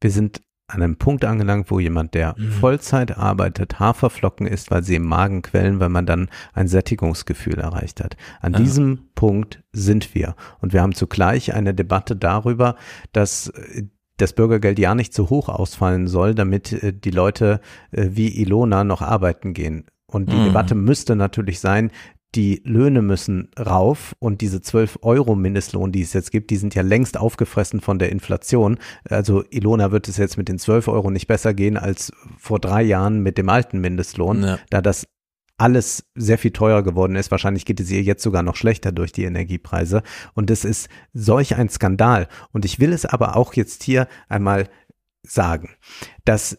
Wir 0.00 0.12
sind 0.12 0.40
an 0.68 0.82
einem 0.82 0.96
Punkt 0.96 1.24
angelangt, 1.24 1.70
wo 1.70 1.80
jemand, 1.80 2.14
der 2.14 2.34
mhm. 2.36 2.52
Vollzeit 2.52 3.16
arbeitet, 3.16 3.80
Haferflocken 3.80 4.46
isst, 4.46 4.70
weil 4.70 4.82
sie 4.82 4.96
im 4.96 5.04
Magen 5.04 5.42
quellen, 5.42 5.80
weil 5.80 5.88
man 5.88 6.06
dann 6.06 6.28
ein 6.52 6.68
Sättigungsgefühl 6.68 7.58
erreicht 7.58 8.02
hat. 8.04 8.16
An 8.40 8.52
ja. 8.52 8.58
diesem 8.58 9.08
Punkt 9.14 9.62
sind 9.72 10.14
wir. 10.14 10.36
Und 10.60 10.74
wir 10.74 10.82
haben 10.82 10.94
zugleich 10.94 11.54
eine 11.54 11.72
Debatte 11.74 12.16
darüber, 12.16 12.76
dass 13.12 13.48
äh, 13.48 13.84
das 14.18 14.34
Bürgergeld 14.34 14.78
ja 14.78 14.94
nicht 14.94 15.14
zu 15.14 15.30
hoch 15.30 15.48
ausfallen 15.48 16.06
soll, 16.06 16.34
damit 16.34 16.72
äh, 16.72 16.92
die 16.92 17.12
Leute 17.12 17.60
äh, 17.90 18.08
wie 18.10 18.40
Ilona 18.40 18.84
noch 18.84 19.00
arbeiten 19.00 19.54
gehen. 19.54 19.86
Und 20.06 20.30
die 20.32 20.36
mhm. 20.36 20.46
Debatte 20.46 20.74
müsste 20.74 21.16
natürlich 21.16 21.60
sein, 21.60 21.90
die 22.34 22.60
Löhne 22.64 23.00
müssen 23.00 23.50
rauf 23.58 24.14
und 24.18 24.42
diese 24.42 24.60
12 24.60 24.98
Euro 25.02 25.34
Mindestlohn, 25.34 25.92
die 25.92 26.02
es 26.02 26.12
jetzt 26.12 26.30
gibt, 26.30 26.50
die 26.50 26.56
sind 26.56 26.74
ja 26.74 26.82
längst 26.82 27.16
aufgefressen 27.16 27.80
von 27.80 27.98
der 27.98 28.10
Inflation. 28.12 28.78
Also 29.08 29.44
Ilona 29.50 29.92
wird 29.92 30.08
es 30.08 30.18
jetzt 30.18 30.36
mit 30.36 30.48
den 30.48 30.58
12 30.58 30.88
Euro 30.88 31.10
nicht 31.10 31.26
besser 31.26 31.54
gehen 31.54 31.78
als 31.78 32.12
vor 32.38 32.58
drei 32.60 32.82
Jahren 32.82 33.20
mit 33.22 33.38
dem 33.38 33.48
alten 33.48 33.80
Mindestlohn, 33.80 34.42
ja. 34.42 34.58
da 34.68 34.82
das 34.82 35.06
alles 35.56 36.04
sehr 36.14 36.38
viel 36.38 36.52
teurer 36.52 36.82
geworden 36.82 37.16
ist. 37.16 37.30
Wahrscheinlich 37.30 37.64
geht 37.64 37.80
es 37.80 37.90
ihr 37.90 38.02
jetzt 38.02 38.22
sogar 38.22 38.42
noch 38.42 38.56
schlechter 38.56 38.92
durch 38.92 39.10
die 39.10 39.24
Energiepreise. 39.24 40.02
Und 40.34 40.50
es 40.50 40.64
ist 40.64 40.88
solch 41.14 41.56
ein 41.56 41.68
Skandal. 41.68 42.28
Und 42.52 42.64
ich 42.64 42.78
will 42.78 42.92
es 42.92 43.06
aber 43.06 43.36
auch 43.36 43.54
jetzt 43.54 43.82
hier 43.82 44.06
einmal 44.28 44.68
sagen, 45.22 45.70
dass 46.24 46.58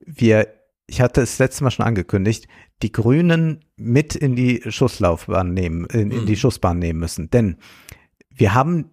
wir 0.00 0.48
ich 0.88 1.02
hatte 1.02 1.20
es 1.20 1.38
letztes 1.38 1.60
Mal 1.60 1.70
schon 1.70 1.84
angekündigt, 1.84 2.48
die 2.82 2.92
Grünen 2.92 3.64
mit 3.76 4.14
in 4.14 4.36
die 4.36 4.62
Schusslaufbahn 4.66 5.52
nehmen, 5.52 5.86
in, 5.86 6.10
in 6.10 6.26
die 6.26 6.32
mhm. 6.32 6.36
Schussbahn 6.36 6.78
nehmen 6.78 7.00
müssen. 7.00 7.30
Denn 7.30 7.56
wir 8.30 8.54
haben 8.54 8.92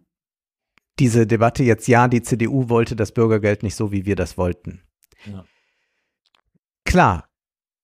diese 1.00 1.28
Debatte 1.28 1.64
jetzt, 1.64 1.88
ja, 1.88 2.08
die 2.08 2.22
CDU 2.22 2.70
wollte 2.70 2.96
das 2.96 3.12
Bürgergeld 3.12 3.64
nicht 3.64 3.76
so, 3.76 3.92
wie 3.92 4.06
wir 4.06 4.16
das 4.16 4.38
wollten. 4.38 4.82
Ja. 5.26 5.46
Klar, 6.86 7.28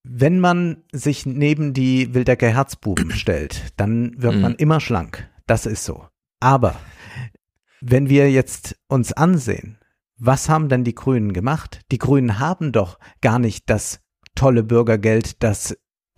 wenn 0.03 0.39
man 0.39 0.83
sich 0.91 1.25
neben 1.25 1.73
die 1.73 2.13
Wildecker 2.13 2.49
Herzbuben 2.49 3.11
stellt, 3.15 3.73
dann 3.77 4.21
wird 4.21 4.35
mhm. 4.35 4.41
man 4.41 4.55
immer 4.55 4.79
schlank. 4.79 5.29
Das 5.45 5.65
ist 5.65 5.83
so. 5.83 6.07
Aber 6.39 6.79
wenn 7.81 8.09
wir 8.09 8.31
jetzt 8.31 8.77
uns 8.87 9.13
ansehen, 9.13 9.77
was 10.17 10.49
haben 10.49 10.69
denn 10.69 10.83
die 10.83 10.95
Grünen 10.95 11.33
gemacht? 11.33 11.81
Die 11.91 11.97
Grünen 11.97 12.39
haben 12.39 12.71
doch 12.71 12.99
gar 13.21 13.39
nicht 13.39 13.69
das 13.69 14.01
tolle 14.35 14.63
Bürgergeld, 14.63 15.43
das 15.43 15.77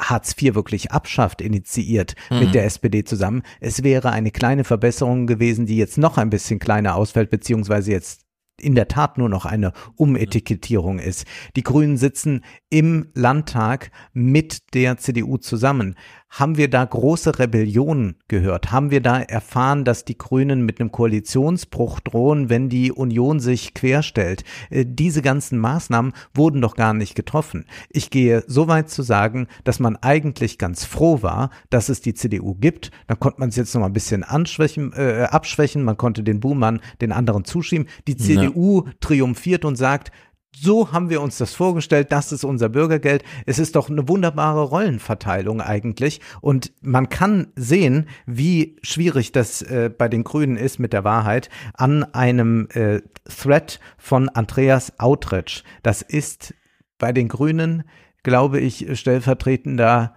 Hartz 0.10 0.36
IV 0.42 0.56
wirklich 0.56 0.92
abschafft, 0.92 1.42
initiiert 1.42 2.16
mhm. 2.30 2.40
mit 2.40 2.56
der 2.56 2.66
SPD 2.66 3.04
zusammen. 3.04 3.44
Es 3.60 3.84
wäre 3.84 4.12
eine 4.12 4.32
kleine 4.32 4.64
Verbesserung 4.64 5.28
gewesen, 5.28 5.66
die 5.66 5.78
jetzt 5.78 5.98
noch 5.98 6.18
ein 6.18 6.30
bisschen 6.30 6.60
kleiner 6.60 6.96
ausfällt, 6.96 7.30
beziehungsweise 7.30 7.92
jetzt 7.92 8.24
in 8.60 8.76
der 8.76 8.88
Tat 8.88 9.18
nur 9.18 9.30
noch 9.30 9.46
eine 9.46 9.74
Umetikettierung 9.96 11.00
ist. 11.00 11.26
Die 11.56 11.64
Grünen 11.64 11.98
sitzen 11.98 12.44
im 12.70 13.08
Landtag 13.14 13.92
mit 14.14 14.74
der 14.74 14.98
CDU 14.98 15.38
zusammen. 15.38 15.96
Haben 16.34 16.58
wir 16.58 16.68
da 16.68 16.84
große 16.84 17.38
Rebellionen 17.38 18.16
gehört? 18.28 18.72
Haben 18.72 18.90
wir 18.90 19.02
da 19.02 19.22
erfahren, 19.22 19.86
dass 19.86 20.04
die 20.04 20.18
Grünen 20.18 20.66
mit 20.66 20.80
einem 20.80 20.92
Koalitionsbruch 20.92 22.00
drohen, 22.00 22.50
wenn 22.50 22.70
die 22.70 22.92
Union 22.92 23.40
sich 23.40 23.76
querstellt? 23.76 24.44
Äh, 24.72 24.84
diese 24.88 25.22
ganzen 25.22 25.60
Maßnahmen 25.60 26.14
wurden 26.34 26.60
doch 26.60 26.76
gar 26.76 26.96
nicht 26.96 27.14
getroffen. 27.14 27.66
Ich 27.90 28.10
gehe 28.10 28.44
so 28.48 28.68
weit 28.68 28.90
zu 28.90 29.04
sagen, 29.04 29.46
dass 29.64 29.80
man 29.80 29.96
eigentlich 29.98 30.58
ganz 30.58 30.86
froh 30.86 31.22
war, 31.22 31.52
dass 31.70 31.90
es 31.90 32.02
die 32.02 32.16
CDU 32.16 32.56
gibt. 32.56 32.90
Dann 33.06 33.20
konnte 33.20 33.40
man 33.40 33.50
es 33.50 33.56
jetzt 33.56 33.76
noch 33.76 33.82
mal 33.82 33.88
ein 33.88 33.94
bisschen 33.94 34.24
anschwächen, 34.24 34.92
äh, 34.94 35.28
abschwächen. 35.30 35.84
Man 35.84 35.98
konnte 35.98 36.24
den 36.24 36.40
Buhmann 36.40 36.82
den 37.00 37.12
anderen 37.12 37.46
zuschieben. 37.46 37.88
Die 38.08 38.18
CDU 38.18 38.86
ja. 38.88 38.92
triumphiert 39.02 39.66
und 39.66 39.76
sagt, 39.76 40.12
so 40.56 40.92
haben 40.92 41.10
wir 41.10 41.22
uns 41.22 41.38
das 41.38 41.54
vorgestellt, 41.54 42.12
das 42.12 42.32
ist 42.32 42.44
unser 42.44 42.70
Bürgergeld. 42.70 43.24
Es 43.46 43.60
ist 43.60 43.76
doch 43.76 43.90
eine 43.90 44.08
wunderbare 44.08 44.64
Rollenverteilung 44.64 45.62
eigentlich. 45.62 46.22
Und 46.42 46.72
man 46.82 47.10
kann 47.10 47.48
sehen, 47.56 48.08
wie 48.26 48.78
schwierig 48.82 49.32
das 49.32 49.62
äh, 49.62 49.90
bei 49.96 50.08
den 50.08 50.24
Grünen 50.24 50.58
ist 50.58 50.80
mit 50.80 50.94
der 50.94 51.04
Wahrheit 51.04 51.50
an 51.74 52.04
einem 52.14 52.68
äh, 52.74 53.02
Thread 53.26 53.80
von 53.98 54.30
Andreas 54.30 55.00
Outretsch. 55.00 55.64
Das 55.82 56.02
ist 56.02 56.54
bei 56.98 57.12
den 57.12 57.28
Grünen, 57.28 57.84
glaube 58.24 58.60
ich, 58.60 58.88
stellvertretender 58.98 60.16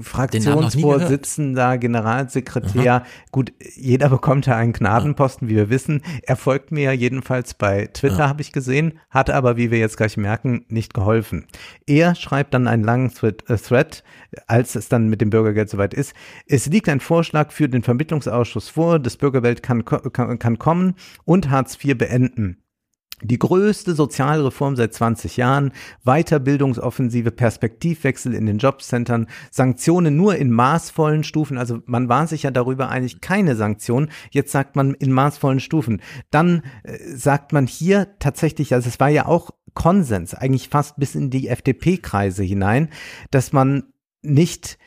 Fraktionsvorsitzender, 0.00 1.78
Generalsekretär. 1.78 2.94
Aha. 2.94 3.06
Gut, 3.30 3.52
jeder 3.76 4.08
bekommt 4.08 4.46
ja 4.46 4.56
einen 4.56 4.72
Gnadenposten, 4.72 5.48
wie 5.48 5.56
wir 5.56 5.70
wissen. 5.70 6.02
Er 6.22 6.36
folgt 6.36 6.72
mir 6.72 6.92
jedenfalls 6.94 7.54
bei 7.54 7.86
Twitter, 7.86 8.28
habe 8.28 8.40
ich 8.40 8.52
gesehen, 8.52 8.98
hat 9.10 9.30
aber, 9.30 9.56
wie 9.56 9.70
wir 9.70 9.78
jetzt 9.78 9.96
gleich 9.96 10.16
merken, 10.16 10.64
nicht 10.68 10.94
geholfen. 10.94 11.46
Er 11.86 12.14
schreibt 12.14 12.54
dann 12.54 12.66
einen 12.66 12.84
langen 12.84 13.12
Thread, 13.12 13.48
äh, 13.50 13.56
Thread, 13.56 14.02
als 14.46 14.74
es 14.74 14.88
dann 14.88 15.08
mit 15.08 15.20
dem 15.20 15.30
Bürgergeld 15.30 15.68
soweit 15.68 15.94
ist. 15.94 16.14
Es 16.46 16.66
liegt 16.66 16.88
ein 16.88 17.00
Vorschlag 17.00 17.52
für 17.52 17.68
den 17.68 17.82
Vermittlungsausschuss 17.82 18.68
vor, 18.68 18.98
das 18.98 19.16
Bürgergeld 19.16 19.62
kann, 19.62 19.84
kann, 19.84 20.38
kann 20.38 20.58
kommen 20.58 20.94
und 21.24 21.50
Hartz 21.50 21.76
IV 21.82 21.98
beenden. 21.98 22.62
Die 23.22 23.38
größte 23.38 23.94
Sozialreform 23.94 24.76
seit 24.76 24.94
20 24.94 25.36
Jahren, 25.36 25.72
Weiterbildungsoffensive, 26.04 27.30
Perspektivwechsel 27.30 28.34
in 28.34 28.46
den 28.46 28.58
Jobcentern, 28.58 29.26
Sanktionen 29.50 30.16
nur 30.16 30.36
in 30.36 30.50
maßvollen 30.50 31.24
Stufen. 31.24 31.58
Also 31.58 31.80
man 31.86 32.08
war 32.08 32.26
sich 32.26 32.44
ja 32.44 32.50
darüber 32.50 32.88
einig, 32.88 33.20
keine 33.20 33.56
Sanktionen. 33.56 34.10
Jetzt 34.30 34.52
sagt 34.52 34.76
man 34.76 34.94
in 34.94 35.12
maßvollen 35.12 35.60
Stufen. 35.60 36.00
Dann 36.30 36.62
äh, 36.84 36.98
sagt 37.14 37.52
man 37.52 37.66
hier 37.66 38.08
tatsächlich, 38.18 38.74
also 38.74 38.88
es 38.88 39.00
war 39.00 39.08
ja 39.08 39.26
auch 39.26 39.50
Konsens, 39.74 40.34
eigentlich 40.34 40.68
fast 40.68 40.96
bis 40.96 41.14
in 41.14 41.30
die 41.30 41.48
FDP-Kreise 41.48 42.42
hinein, 42.42 42.88
dass 43.30 43.52
man 43.52 43.84
nicht 44.22 44.78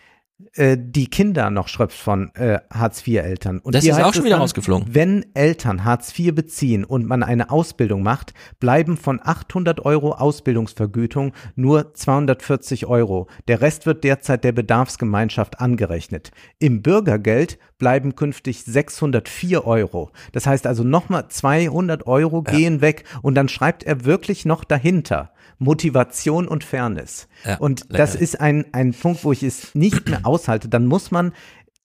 äh, 0.54 0.78
die 0.80 1.08
Kinder 1.08 1.50
noch 1.50 1.68
schröpft 1.68 1.98
von 1.98 2.34
äh, 2.36 2.60
Hartz-IV-Eltern. 2.72 3.60
Und 3.60 3.76
das 3.76 3.86
ist 3.86 4.00
auch 4.00 4.14
schon 4.14 4.24
wieder 4.24 4.36
dann, 4.36 4.42
rausgeflogen. 4.42 4.94
Wenn 4.94 5.26
Eltern 5.34 5.84
Hartz 5.84 6.18
IV 6.18 6.36
beziehen 6.36 6.84
und 6.84 7.06
man 7.06 7.24
eine 7.24 7.50
Ausbildung 7.52 8.04
macht, 8.04 8.34
bleiben 8.60 8.98
von 8.98 9.20
800 9.24 9.86
Euro 9.86 10.14
Ausbildungsvergütung 10.14 11.34
nur 11.56 11.94
240 11.94 12.86
Euro. 12.86 13.28
Der 13.48 13.62
Rest 13.62 13.86
wird 13.86 14.04
derzeit 14.04 14.44
der 14.44 14.52
Bedarfsgemeinschaft 14.52 15.60
angerechnet. 15.60 16.32
Im 16.60 16.82
Bürgergeld 16.82 17.58
bleiben 17.78 18.16
künftig 18.16 18.64
604 18.64 19.66
Euro. 19.66 20.12
Das 20.34 20.46
heißt 20.46 20.68
also 20.68 20.84
nochmal 20.84 21.30
200 21.30 22.08
Euro 22.08 22.44
ja. 22.46 22.54
gehen 22.54 22.82
weg 22.82 23.06
und 23.22 23.36
dann 23.36 23.50
schreibt 23.50 23.84
er 23.84 24.06
wirklich 24.06 24.46
noch 24.46 24.64
dahinter. 24.64 25.32
Motivation 25.62 26.48
und 26.48 26.64
Fairness. 26.64 27.28
Ja, 27.46 27.58
und 27.58 27.82
lecker. 27.82 27.98
das 27.98 28.16
ist 28.16 28.42
ein, 28.42 28.66
ein 28.74 28.94
Punkt, 28.94 29.24
wo 29.24 29.32
ich 29.32 29.44
es 29.44 29.76
nicht 29.76 30.10
mehr 30.10 30.22
aushalte. 30.24 30.68
Dann 30.68 30.88
muss 30.88 31.12
man, 31.12 31.34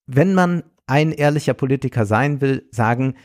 wenn 0.07 0.35
man 0.35 0.63
ein 0.87 1.13
ehrlicher 1.13 1.53
Politiker 1.53 2.07
sein 2.07 2.41
will, 2.41 2.67
sagen, 2.71 3.17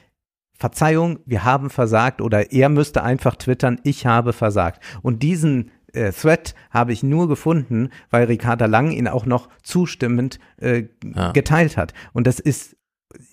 Verzeihung, 0.54 1.20
wir 1.26 1.46
haben 1.46 1.70
versagt 1.70 2.22
oder 2.22 2.52
er 2.52 2.70
müsste 2.70 3.02
einfach 3.02 3.36
twittern, 3.38 3.80
ich 3.84 4.06
habe 4.06 4.34
versagt. 4.34 4.84
Und 5.02 5.24
diesen 5.24 5.72
äh, 5.94 6.12
Thread 6.12 6.54
habe 6.70 6.92
ich 6.92 7.02
nur 7.02 7.30
gefunden, 7.30 7.90
weil 8.10 8.26
Ricarda 8.26 8.66
Lang 8.66 8.92
ihn 8.92 9.08
auch 9.08 9.26
noch 9.26 9.48
zustimmend 9.64 10.38
äh, 10.58 10.84
ja. 11.04 11.32
geteilt 11.32 11.78
hat. 11.78 11.94
Und 12.12 12.28
das 12.28 12.40
ist, 12.40 12.76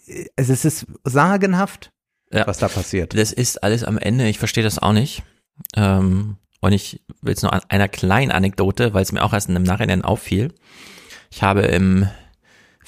äh, 0.07 0.27
es 0.37 0.65
ist 0.65 0.87
sagenhaft, 1.03 1.91
ja. 2.33 2.47
was 2.47 2.59
da 2.59 2.69
passiert. 2.69 3.19
Das 3.19 3.33
ist 3.33 3.63
alles 3.63 3.83
am 3.83 3.99
Ende, 3.99 4.29
ich 4.29 4.39
verstehe 4.39 4.65
das 4.65 4.79
auch 4.79 4.93
nicht. 4.93 5.25
Ähm, 5.77 6.37
und 6.61 6.73
ich 6.73 7.03
will 7.23 7.35
es 7.35 7.43
nur 7.43 7.53
an 7.53 7.61
einer 7.69 7.89
kleinen 7.89 8.31
Anekdote, 8.31 8.95
weil 8.95 9.03
es 9.03 9.13
mir 9.13 9.23
auch 9.23 9.33
erst 9.33 9.49
im 9.49 9.63
Nachhinein 9.63 10.03
auffiel. 10.03 10.53
Ich 11.31 11.43
habe 11.43 11.63
im 11.63 12.09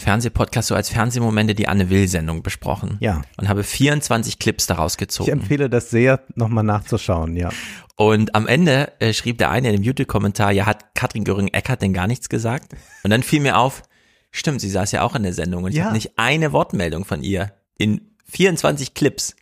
Fernsehpodcast 0.00 0.68
so 0.68 0.74
als 0.74 0.88
Fernsehmomente 0.88 1.54
die 1.54 1.68
Anne 1.68 1.90
Will-Sendung 1.90 2.42
besprochen. 2.42 2.96
Ja. 3.00 3.22
Und 3.36 3.48
habe 3.48 3.62
24 3.62 4.38
Clips 4.38 4.66
daraus 4.66 4.96
gezogen. 4.96 5.28
Ich 5.28 5.32
empfehle 5.32 5.68
das 5.68 5.90
sehr, 5.90 6.24
nochmal 6.34 6.64
nachzuschauen, 6.64 7.36
ja. 7.36 7.50
Und 7.96 8.34
am 8.34 8.46
Ende 8.46 8.92
äh, 8.98 9.12
schrieb 9.12 9.36
der 9.36 9.50
eine 9.50 9.68
in 9.68 9.76
dem 9.76 9.82
YouTube-Kommentar, 9.82 10.52
ja, 10.52 10.64
hat 10.64 10.94
Katrin 10.94 11.24
Göring-Eckert 11.24 11.82
denn 11.82 11.92
gar 11.92 12.06
nichts 12.06 12.30
gesagt? 12.30 12.72
Und 13.02 13.10
dann 13.10 13.22
fiel 13.22 13.40
mir 13.40 13.58
auf, 13.58 13.82
stimmt, 14.30 14.62
sie 14.62 14.70
saß 14.70 14.90
ja 14.92 15.02
auch 15.02 15.14
in 15.14 15.22
der 15.22 15.34
Sendung 15.34 15.64
und 15.64 15.72
ich 15.72 15.76
ja. 15.76 15.84
habe 15.84 15.94
nicht 15.94 16.12
eine 16.16 16.52
Wortmeldung 16.52 17.04
von 17.04 17.22
ihr 17.22 17.52
in 17.76 18.16
24 18.24 18.94
Clips. 18.94 19.36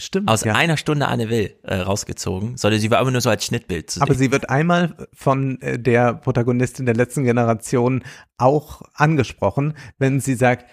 Stimmt. 0.00 0.28
Aus 0.28 0.44
ja. 0.44 0.54
einer 0.54 0.76
Stunde 0.76 1.08
Anne 1.08 1.30
Will 1.30 1.56
äh, 1.62 1.76
rausgezogen. 1.76 2.56
Sondern 2.56 2.80
sie 2.80 2.90
war 2.90 3.00
immer 3.00 3.10
nur 3.10 3.20
so 3.20 3.30
als 3.30 3.44
Schnittbild 3.44 3.90
zu 3.90 3.98
sehen. 3.98 4.02
Aber 4.02 4.14
sie 4.14 4.32
wird 4.32 4.50
einmal 4.50 4.94
von 5.12 5.60
äh, 5.60 5.78
der 5.78 6.14
Protagonistin 6.14 6.86
der 6.86 6.94
letzten 6.94 7.24
Generation 7.24 8.02
auch 8.38 8.82
angesprochen, 8.94 9.74
wenn 9.98 10.20
sie 10.20 10.34
sagt, 10.34 10.66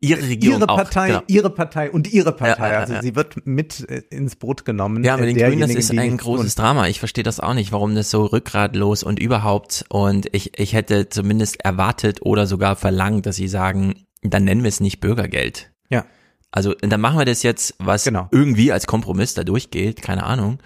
Ihre 0.00 0.22
Regierung 0.22 0.60
ihre 0.60 0.66
Partei, 0.68 1.00
auch, 1.00 1.06
genau. 1.06 1.22
ihre 1.26 1.50
Partei 1.50 1.90
und 1.90 2.12
ihre 2.12 2.30
Partei. 2.30 2.70
Ja, 2.70 2.78
also 2.78 2.94
sie 3.00 3.16
wird 3.16 3.44
mit 3.46 3.88
äh, 3.90 4.02
ins 4.10 4.36
Boot 4.36 4.64
genommen. 4.64 5.02
Ja, 5.02 5.16
mit 5.16 5.30
den 5.30 5.36
Grünen, 5.36 5.60
das 5.60 5.74
ist 5.74 5.90
ein 5.90 6.16
großes. 6.16 6.54
Drama. 6.54 6.86
Ich 6.86 7.00
verstehe 7.00 7.24
das 7.24 7.40
auch 7.40 7.54
nicht, 7.54 7.72
warum 7.72 7.96
das 7.96 8.10
so 8.10 8.24
rückgratlos 8.26 9.02
und 9.02 9.18
überhaupt. 9.18 9.84
Und 9.88 10.32
ich, 10.32 10.56
ich 10.56 10.72
hätte 10.72 11.08
zumindest 11.08 11.64
erwartet 11.64 12.22
oder 12.22 12.46
sogar 12.46 12.76
verlangt, 12.76 13.26
dass 13.26 13.34
sie 13.34 13.48
sagen, 13.48 14.06
dann 14.22 14.44
nennen 14.44 14.62
wir 14.62 14.68
es 14.68 14.78
nicht 14.78 15.00
Bürgergeld. 15.00 15.72
Ja. 15.90 16.04
Also 16.50 16.74
dann 16.74 17.00
machen 17.00 17.18
wir 17.18 17.24
das 17.24 17.42
jetzt, 17.42 17.74
was 17.78 18.04
genau. 18.04 18.28
irgendwie 18.30 18.72
als 18.72 18.86
Kompromiss 18.86 19.34
da 19.34 19.44
durchgeht, 19.44 20.02
keine 20.02 20.24
Ahnung. 20.24 20.60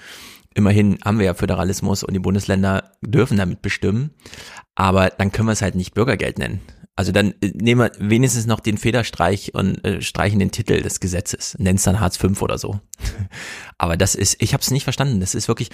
Immerhin 0.55 0.99
haben 1.05 1.19
wir 1.19 1.27
ja 1.27 1.35
Föderalismus 1.35 2.05
und 2.05 2.13
die 2.15 2.21
Bundesländer 2.21 2.93
dürfen 3.01 3.39
damit 3.39 3.63
bestimmen. 3.63 4.11
Aber 4.75 5.09
dann 5.11 5.33
können 5.33 5.49
wir 5.49 5.53
es 5.53 5.63
halt 5.63 5.75
nicht 5.75 5.95
Bürgergeld 5.95 6.39
nennen. 6.39 6.61
Also 6.95 7.11
dann 7.11 7.35
äh, 7.41 7.53
nehmen 7.55 7.81
wir 7.81 8.11
wenigstens 8.11 8.47
noch 8.47 8.61
den 8.61 8.77
Federstreich 8.77 9.55
und 9.55 9.85
äh, 9.85 10.03
streichen 10.03 10.39
den 10.39 10.51
Titel 10.51 10.83
des 10.83 11.01
Gesetzes, 11.01 11.57
nennen 11.59 11.77
es 11.77 11.85
dann 11.85 12.01
Hartz 12.01 12.17
V 12.17 12.29
oder 12.41 12.59
so. 12.59 12.81
Aber 13.79 13.97
das 13.97 14.15
ist, 14.15 14.43
ich 14.43 14.53
habe 14.53 14.61
es 14.63 14.71
nicht 14.71 14.85
verstanden. 14.85 15.21
Das 15.21 15.35
ist 15.35 15.49
wirklich, 15.49 15.71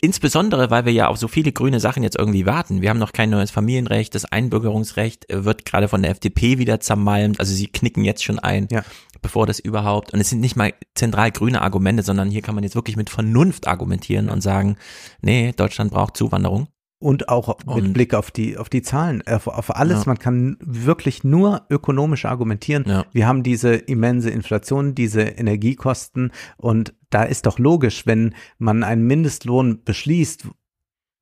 insbesondere, 0.00 0.70
weil 0.70 0.84
wir 0.84 0.92
ja 0.92 1.08
auf 1.08 1.18
so 1.18 1.28
viele 1.28 1.52
grüne 1.52 1.78
Sachen 1.78 2.02
jetzt 2.02 2.18
irgendwie 2.18 2.46
warten. 2.46 2.80
Wir 2.80 2.90
haben 2.90 2.98
noch 2.98 3.12
kein 3.12 3.30
neues 3.30 3.50
Familienrecht, 3.50 4.14
das 4.14 4.24
Einbürgerungsrecht 4.24 5.30
äh, 5.30 5.44
wird 5.44 5.64
gerade 5.64 5.88
von 5.88 6.02
der 6.02 6.10
FDP 6.12 6.58
wieder 6.58 6.80
zermalmt. 6.80 7.38
Also 7.38 7.54
sie 7.54 7.68
knicken 7.68 8.04
jetzt 8.04 8.24
schon 8.24 8.38
ein. 8.38 8.68
Ja 8.70 8.82
bevor 9.22 9.46
das 9.46 9.60
überhaupt, 9.60 10.12
und 10.12 10.20
es 10.20 10.28
sind 10.28 10.40
nicht 10.40 10.56
mal 10.56 10.74
zentral 10.94 11.30
grüne 11.30 11.62
Argumente, 11.62 12.02
sondern 12.02 12.30
hier 12.30 12.42
kann 12.42 12.54
man 12.54 12.64
jetzt 12.64 12.74
wirklich 12.74 12.96
mit 12.96 13.08
Vernunft 13.08 13.68
argumentieren 13.68 14.28
und 14.28 14.42
sagen, 14.42 14.76
nee, 15.22 15.52
Deutschland 15.52 15.92
braucht 15.92 16.16
Zuwanderung. 16.16 16.66
Und 17.02 17.28
auch 17.28 17.58
mit 17.58 17.84
und, 17.84 17.92
Blick 17.92 18.14
auf 18.14 18.30
die, 18.30 18.56
auf 18.56 18.68
die 18.68 18.82
Zahlen, 18.82 19.22
auf, 19.26 19.48
auf 19.48 19.74
alles. 19.74 20.00
Ja. 20.00 20.04
Man 20.06 20.18
kann 20.18 20.56
wirklich 20.60 21.24
nur 21.24 21.62
ökonomisch 21.68 22.24
argumentieren. 22.24 22.84
Ja. 22.86 23.04
Wir 23.12 23.26
haben 23.26 23.42
diese 23.42 23.74
immense 23.74 24.30
Inflation, 24.30 24.94
diese 24.94 25.22
Energiekosten 25.22 26.30
und 26.56 26.94
da 27.10 27.24
ist 27.24 27.46
doch 27.46 27.58
logisch, 27.58 28.06
wenn 28.06 28.34
man 28.58 28.84
einen 28.84 29.06
Mindestlohn 29.06 29.82
beschließt, 29.84 30.46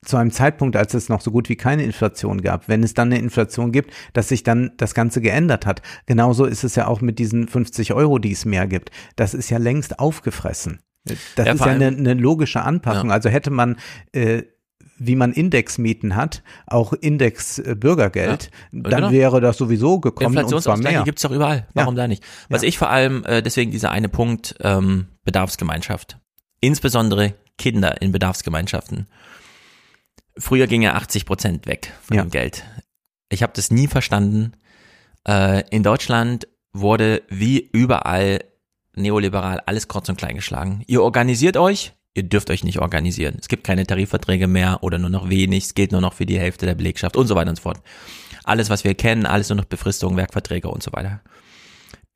zu 0.05 0.17
einem 0.17 0.31
Zeitpunkt, 0.31 0.77
als 0.77 0.95
es 0.95 1.09
noch 1.09 1.21
so 1.21 1.31
gut 1.31 1.49
wie 1.49 1.57
keine 1.57 1.83
Inflation 1.83 2.41
gab, 2.41 2.69
wenn 2.69 2.83
es 2.83 2.95
dann 2.95 3.09
eine 3.09 3.19
Inflation 3.19 3.71
gibt, 3.71 3.93
dass 4.13 4.29
sich 4.29 4.43
dann 4.43 4.73
das 4.77 4.95
Ganze 4.95 5.21
geändert 5.21 5.67
hat. 5.67 5.83
Genauso 6.07 6.47
ist 6.47 6.65
es 6.65 6.75
ja 6.75 6.87
auch 6.87 7.01
mit 7.01 7.19
diesen 7.19 7.49
50 7.49 7.93
Euro, 7.93 8.19
die 8.19 8.33
es 8.33 8.45
mehr 8.45 8.67
gibt. 8.67 8.91
Das 9.17 9.35
ist 9.35 9.51
ja 9.51 9.59
längst 9.59 9.99
aufgefressen. 9.99 10.81
Das 11.05 11.47
ja, 11.47 11.53
ist 11.53 11.61
ja 11.61 11.67
eine, 11.67 11.89
eine, 11.89 12.15
logische 12.15 12.63
Anpassung. 12.63 13.09
Ja. 13.09 13.15
Also 13.15 13.29
hätte 13.29 13.51
man 13.51 13.77
äh, 14.13 14.43
wie 15.01 15.17
man 15.17 15.33
Indexmieten 15.33 16.15
hat, 16.15 16.43
auch 16.67 16.93
Index-Bürgergeld, 16.93 18.51
ja, 18.73 18.81
dann 18.83 18.91
genau. 18.91 19.11
wäre 19.11 19.41
das 19.41 19.57
sowieso 19.57 19.99
gekommen 19.99 20.35
mehr. 20.93 21.03
gibt's 21.05 21.23
doch 21.23 21.31
überall. 21.31 21.67
Warum 21.73 21.97
ja. 21.97 22.03
da 22.03 22.09
nicht? 22.09 22.23
Was 22.51 22.63
ja. 22.63 22.69
ich 22.69 22.79
vor 22.79 22.91
allem, 22.91 23.25
äh, 23.25 23.43
deswegen 23.43 23.71
dieser 23.71 23.91
eine 23.91 24.11
Punkt, 24.11 24.57
ähm, 24.61 25.07
Bedarfsgemeinschaft. 25.25 26.19
Insbesondere 26.61 27.35
Kinder 27.57 28.01
in 28.03 28.13
Bedarfsgemeinschaften. 28.13 29.07
Früher 30.37 30.67
ging 30.67 30.83
ja 30.83 30.95
80 30.95 31.25
Prozent 31.25 31.67
weg 31.67 31.93
von 32.03 32.19
dem 32.19 32.31
Geld. 32.31 32.65
Ich 33.31 33.43
habe 33.43 33.53
das 33.55 33.71
nie 33.71 33.87
verstanden. 33.87 34.53
Äh, 35.27 35.65
in 35.71 35.83
Deutschland 35.83 36.47
wurde 36.73 37.23
wie 37.29 37.59
überall 37.73 38.45
neoliberal 38.95 39.61
alles 39.65 39.89
kurz 39.89 40.09
und 40.11 40.17
klein 40.17 40.37
geschlagen. 40.37 40.83
Ihr 40.87 41.03
organisiert 41.03 41.57
euch, 41.57 41.95
ihr 42.15 42.25
dürft 42.25 42.51
euch 42.51 42.65
nicht 42.65 42.81
organisieren. 42.81 43.37
Es 43.41 43.49
gibt 43.49 43.65
keine 43.65 43.87
Tarifverträge 43.87 44.47
mehr 44.47 44.83
oder 44.83 44.99
nur 44.99 45.11
noch 45.11 45.29
wenig, 45.29 45.65
es 45.65 45.75
gilt 45.75 45.93
nur 45.93 46.01
noch 46.01 46.15
für 46.15 46.27
die 46.27 46.39
Hälfte 46.39 46.67
der 46.67 46.75
Belegschaft 46.75 47.17
und 47.17 47.27
so 47.27 47.35
weiter 47.35 47.51
und 47.51 47.57
so 47.57 47.63
fort. 47.63 47.81
Alles, 48.45 48.71
was 48.71 48.85
wir 48.85 48.95
kennen, 48.95 49.27
alles 49.27 49.49
nur 49.49 49.57
noch 49.57 49.65
Befristungen, 49.65 50.17
Werkverträge 50.17 50.69
und 50.69 50.83
so 50.83 50.93
weiter. 50.93 51.21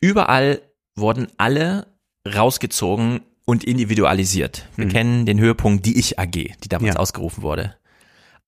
Überall 0.00 0.60
wurden 0.96 1.28
alle 1.36 1.86
rausgezogen 2.26 3.20
und 3.44 3.64
individualisiert. 3.64 4.66
Wir 4.76 4.86
mhm. 4.86 4.90
kennen 4.90 5.26
den 5.26 5.38
Höhepunkt 5.38 5.84
die 5.86 5.98
Ich 5.98 6.18
AG, 6.18 6.30
die 6.32 6.68
damals 6.68 6.94
ja. 6.94 7.00
ausgerufen 7.00 7.42
wurde. 7.42 7.76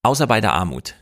Außer 0.03 0.27
bei 0.27 0.41
der 0.41 0.53
Armut. 0.53 0.95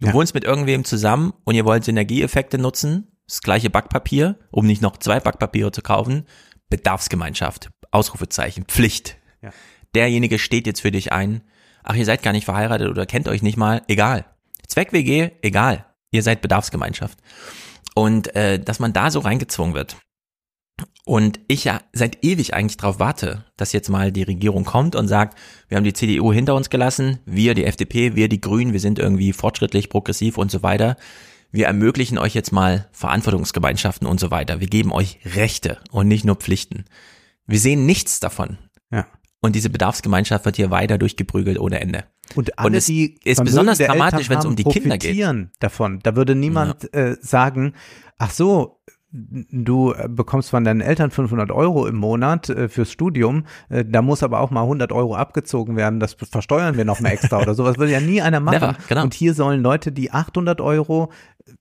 Du 0.00 0.08
ja. 0.08 0.12
wohnst 0.12 0.34
mit 0.34 0.44
irgendwem 0.44 0.84
zusammen 0.84 1.32
und 1.44 1.54
ihr 1.54 1.64
wollt 1.64 1.84
Synergieeffekte 1.84 2.58
nutzen, 2.58 3.08
das 3.26 3.40
gleiche 3.40 3.70
Backpapier, 3.70 4.38
um 4.50 4.66
nicht 4.66 4.82
noch 4.82 4.96
zwei 4.96 5.20
Backpapiere 5.20 5.72
zu 5.72 5.82
kaufen. 5.82 6.26
Bedarfsgemeinschaft, 6.70 7.70
Ausrufezeichen, 7.90 8.64
Pflicht. 8.64 9.16
Ja. 9.42 9.50
Derjenige 9.94 10.38
steht 10.38 10.66
jetzt 10.66 10.80
für 10.80 10.90
dich 10.90 11.12
ein. 11.12 11.42
Ach, 11.82 11.94
ihr 11.94 12.04
seid 12.04 12.22
gar 12.22 12.32
nicht 12.32 12.44
verheiratet 12.44 12.88
oder 12.88 13.06
kennt 13.06 13.28
euch 13.28 13.42
nicht 13.42 13.56
mal, 13.56 13.82
egal. 13.88 14.24
Zweck-WG, 14.66 15.30
egal. 15.42 15.86
Ihr 16.10 16.22
seid 16.22 16.40
Bedarfsgemeinschaft. 16.40 17.18
Und 17.94 18.34
äh, 18.34 18.58
dass 18.58 18.80
man 18.80 18.92
da 18.92 19.10
so 19.10 19.20
reingezwungen 19.20 19.74
wird. 19.74 19.96
Und 21.04 21.38
ich 21.48 21.64
ja 21.64 21.82
seit 21.92 22.24
ewig 22.24 22.54
eigentlich 22.54 22.78
darauf 22.78 22.98
warte, 22.98 23.44
dass 23.56 23.72
jetzt 23.72 23.90
mal 23.90 24.10
die 24.10 24.22
Regierung 24.22 24.64
kommt 24.64 24.96
und 24.96 25.06
sagt, 25.06 25.38
wir 25.68 25.76
haben 25.76 25.84
die 25.84 25.92
CDU 25.92 26.32
hinter 26.32 26.54
uns 26.54 26.70
gelassen, 26.70 27.18
wir, 27.26 27.54
die 27.54 27.66
FDP, 27.66 28.16
wir, 28.16 28.28
die 28.28 28.40
Grünen, 28.40 28.72
wir 28.72 28.80
sind 28.80 28.98
irgendwie 28.98 29.34
fortschrittlich, 29.34 29.90
progressiv 29.90 30.38
und 30.38 30.50
so 30.50 30.62
weiter. 30.62 30.96
wir 31.52 31.66
ermöglichen 31.66 32.18
euch 32.18 32.34
jetzt 32.34 32.50
mal 32.50 32.88
Verantwortungsgemeinschaften 32.90 34.08
und 34.08 34.18
so 34.18 34.32
weiter. 34.32 34.58
Wir 34.58 34.66
geben 34.66 34.90
euch 34.90 35.20
Rechte 35.24 35.78
und 35.92 36.08
nicht 36.08 36.24
nur 36.24 36.34
Pflichten. 36.34 36.84
Wir 37.46 37.60
sehen 37.60 37.86
nichts 37.86 38.18
davon. 38.18 38.58
Ja. 38.90 39.06
Und 39.44 39.54
diese 39.54 39.68
Bedarfsgemeinschaft 39.68 40.46
wird 40.46 40.56
hier 40.56 40.70
weiter 40.70 40.96
durchgeprügt 40.96 41.58
ohne 41.58 41.78
Ende. 41.78 42.04
Und 42.34 42.58
alle, 42.58 42.68
Und 42.68 42.74
es 42.76 42.86
die 42.86 43.18
ist 43.24 43.44
besonders 43.44 43.76
der 43.76 43.88
dramatisch, 43.88 44.30
wenn 44.30 44.38
es 44.38 44.46
um 44.46 44.56
die 44.56 44.64
Kinder 44.64 44.96
geht. 44.96 45.22
davon. 45.60 46.00
Da 46.02 46.16
würde 46.16 46.34
niemand 46.34 46.94
äh, 46.94 47.18
sagen, 47.20 47.74
ach 48.16 48.30
so, 48.30 48.80
du 49.14 49.92
äh, 49.92 50.08
bekommst 50.08 50.50
von 50.50 50.64
deinen 50.64 50.80
Eltern 50.80 51.10
500 51.12 51.52
Euro 51.52 51.86
im 51.86 51.96
Monat 51.96 52.48
äh, 52.48 52.68
fürs 52.68 52.90
Studium, 52.90 53.44
äh, 53.68 53.84
da 53.84 54.02
muss 54.02 54.22
aber 54.24 54.40
auch 54.40 54.50
mal 54.50 54.62
100 54.62 54.90
Euro 54.90 55.14
abgezogen 55.14 55.76
werden, 55.76 56.00
das 56.00 56.14
versteuern 56.14 56.76
wir 56.76 56.84
noch 56.84 57.00
mal 57.00 57.10
extra 57.10 57.40
oder 57.40 57.54
sowas, 57.54 57.78
würde 57.78 57.92
ja 57.92 58.00
nie 58.00 58.20
einer 58.20 58.40
machen. 58.40 58.54
Never, 58.60 58.76
genau. 58.88 59.02
Und 59.04 59.14
hier 59.14 59.34
sollen 59.34 59.62
Leute, 59.62 59.92
die 59.92 60.10
800 60.10 60.60
Euro 60.60 61.12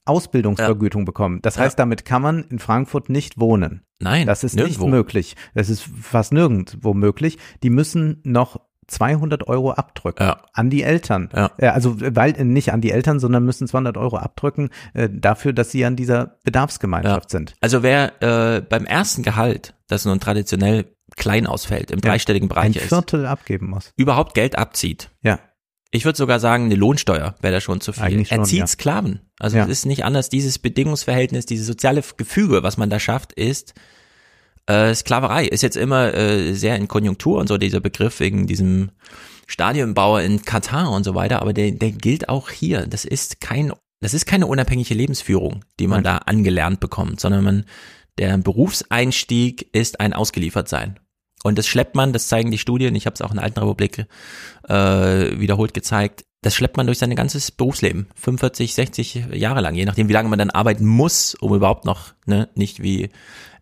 Ausbildungsvergütung 0.06 1.06
bekommen. 1.06 1.40
Das 1.42 1.58
heißt, 1.60 1.78
damit 1.78 2.06
kann 2.06 2.22
man 2.22 2.44
in 2.46 2.60
Frankfurt 2.60 3.10
nicht 3.10 3.40
wohnen. 3.40 3.82
Nein, 4.00 4.28
Das 4.28 4.44
ist 4.44 4.56
nirgendwo. 4.56 4.86
nicht 4.86 4.92
möglich. 4.92 5.36
Das 5.54 5.70
ist 5.70 5.84
fast 6.02 6.34
nirgendwo 6.34 6.94
möglich. 6.94 7.38
Die 7.64 7.70
müssen 7.70 8.20
noch 8.24 8.60
200 8.88 9.48
Euro 9.48 9.72
abdrücken 9.72 10.24
Ja. 10.24 10.42
an 10.54 10.70
die 10.70 10.84
Eltern. 10.84 11.30
Ja. 11.36 11.52
Äh, 11.58 11.68
Also 11.68 11.98
weil 12.00 12.36
äh, 12.40 12.44
nicht 12.44 12.72
an 12.74 12.82
die 12.82 12.92
Eltern, 12.92 13.20
sondern 13.20 13.44
müssen 13.44 13.68
200 13.68 13.98
Euro 13.98 14.18
abdrücken 14.18 14.70
äh, 14.94 15.10
dafür, 15.12 15.54
dass 15.54 15.72
sie 15.72 15.86
an 15.86 15.96
dieser 15.96 16.38
Bedarfsgemeinschaft 16.44 17.30
sind. 17.30 17.54
Also 17.62 17.84
wer 17.84 18.22
äh, 18.22 18.62
beim 18.62 18.86
ersten 18.86 19.24
Gehalt, 19.24 19.74
das 19.88 20.06
nun 20.06 20.20
traditionell 20.20 20.86
klein 21.16 21.46
ausfällt, 21.48 21.92
im 21.92 22.02
dreistelligen 22.02 22.48
Ein 22.50 22.50
Bereich 22.50 22.76
ist, 22.78 22.88
Viertel 22.90 23.26
abgeben 23.26 23.70
muss. 23.70 23.92
überhaupt 23.98 24.34
Geld 24.34 24.58
abzieht, 24.58 25.10
Ja. 25.22 25.40
Ich 25.96 26.06
würde 26.06 26.18
sogar 26.18 26.40
sagen, 26.40 26.66
eine 26.66 26.74
Lohnsteuer 26.76 27.36
wäre 27.42 27.54
da 27.54 27.62
schon 27.62 27.80
zu 27.80 27.94
viel. 27.94 28.02
Eigentlich 28.02 28.32
er 28.32 28.38
schon, 28.38 28.46
zieht 28.46 28.60
ja. 28.62 28.66
Sklaven. 28.66 29.20
Also 29.38 29.58
Ja. 29.58 29.64
es 29.66 29.70
ist 29.70 29.86
nicht 29.86 30.04
anders. 30.04 30.28
Dieses 30.30 30.58
Bedingungsverhältnis, 30.58 31.46
dieses 31.46 31.68
soziale 31.68 32.02
Gefüge, 32.18 32.64
was 32.64 32.78
man 32.78 32.90
da 32.90 33.00
schafft, 33.00 33.32
ist 33.34 33.76
äh, 34.68 34.94
Sklaverei. 34.94 35.46
Ist 35.46 35.64
jetzt 35.64 35.78
immer 35.78 36.14
äh, 36.14 36.54
sehr 36.54 36.76
in 36.76 36.88
Konjunktur 36.88 37.40
und 37.40 37.48
so 37.48 37.58
dieser 37.58 37.80
Begriff 37.80 38.20
wegen 38.20 38.48
diesem 38.48 38.92
Stadionbauer 39.48 40.22
in 40.22 40.44
Katar 40.44 40.92
und 40.92 41.04
so 41.04 41.16
weiter. 41.16 41.42
Aber 41.42 41.54
der, 41.54 41.72
der 41.72 41.92
gilt 41.92 42.30
auch 42.30 42.50
hier. 42.50 42.88
Das 42.88 43.06
ist 43.06 43.42
kein, 43.42 43.74
das 44.00 44.14
ist 44.14 44.26
keine 44.26 44.48
unabhängige 44.48 44.94
Lebensführung, 44.94 45.64
die 45.80 45.88
man 45.88 46.04
da 46.04 46.18
angelernt 46.18 46.80
bekommt, 46.80 47.20
sondern 47.20 47.44
man, 47.44 47.66
der 48.18 48.38
Berufseinstieg 48.38 49.70
ist 49.74 50.00
ein 50.00 50.14
Ausgeliefertsein. 50.14 51.00
Und 51.44 51.58
das 51.58 51.68
schleppt 51.68 51.96
man, 51.96 52.14
das 52.14 52.30
zeigen 52.30 52.52
die 52.52 52.58
Studien, 52.58 52.96
ich 52.96 53.06
habe 53.06 53.16
es 53.16 53.22
auch 53.22 53.32
in 53.32 53.36
der 53.36 53.44
Alten 53.44 53.60
Republik 53.60 54.06
äh, 54.70 55.40
wiederholt 55.40 55.74
gezeigt, 55.74 56.24
das 56.42 56.56
schleppt 56.56 56.78
man 56.78 56.86
durch 56.86 57.00
sein 57.00 57.14
ganzes 57.16 57.52
Berufsleben, 57.52 58.08
45, 58.16 58.74
60 58.74 59.28
Jahre 59.34 59.62
lang, 59.62 59.76
je 59.76 59.86
nachdem, 59.86 60.10
wie 60.10 60.14
lange 60.14 60.30
man 60.30 60.40
dann 60.40 60.50
arbeiten 60.50 60.86
muss, 60.86 61.36
um 61.36 61.54
überhaupt 61.54 61.86
noch, 61.86 62.14
ne, 62.26 62.50
nicht 62.56 62.82
wie 62.82 63.10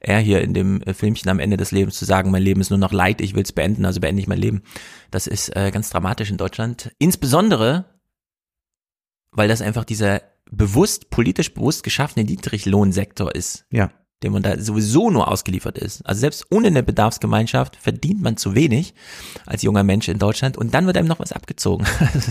er 0.01 0.19
hier 0.19 0.41
in 0.41 0.53
dem 0.53 0.81
äh, 0.81 0.93
Filmchen 0.93 1.29
am 1.29 1.39
Ende 1.39 1.57
des 1.57 1.71
Lebens 1.71 1.97
zu 1.97 2.05
sagen, 2.05 2.31
mein 2.31 2.43
Leben 2.43 2.59
ist 2.59 2.71
nur 2.71 2.79
noch 2.79 2.91
Leid, 2.91 3.21
ich 3.21 3.35
will 3.35 3.43
es 3.43 3.51
beenden, 3.51 3.85
also 3.85 3.99
beende 3.99 4.21
ich 4.21 4.27
mein 4.27 4.39
Leben. 4.39 4.63
Das 5.11 5.27
ist 5.27 5.55
äh, 5.55 5.71
ganz 5.71 5.89
dramatisch 5.89 6.31
in 6.31 6.37
Deutschland. 6.37 6.91
Insbesondere, 6.97 7.85
weil 9.31 9.47
das 9.47 9.61
einfach 9.61 9.85
dieser 9.85 10.21
bewusst, 10.49 11.09
politisch 11.09 11.53
bewusst 11.53 11.83
geschaffene 11.83 12.25
Niedriglohnsektor 12.25 13.33
ist 13.33 13.65
Ja. 13.71 13.91
Dem 14.23 14.33
man 14.33 14.43
da 14.43 14.57
sowieso 14.59 15.09
nur 15.09 15.29
ausgeliefert 15.29 15.77
ist. 15.77 16.05
Also 16.05 16.21
selbst 16.21 16.45
ohne 16.51 16.67
eine 16.67 16.83
Bedarfsgemeinschaft 16.83 17.75
verdient 17.75 18.21
man 18.21 18.37
zu 18.37 18.55
wenig 18.55 18.93
als 19.45 19.63
junger 19.63 19.83
Mensch 19.83 20.07
in 20.07 20.19
Deutschland 20.19 20.57
und 20.57 20.73
dann 20.73 20.85
wird 20.85 20.97
einem 20.97 21.07
noch 21.07 21.19
was 21.19 21.31
abgezogen. 21.31 21.85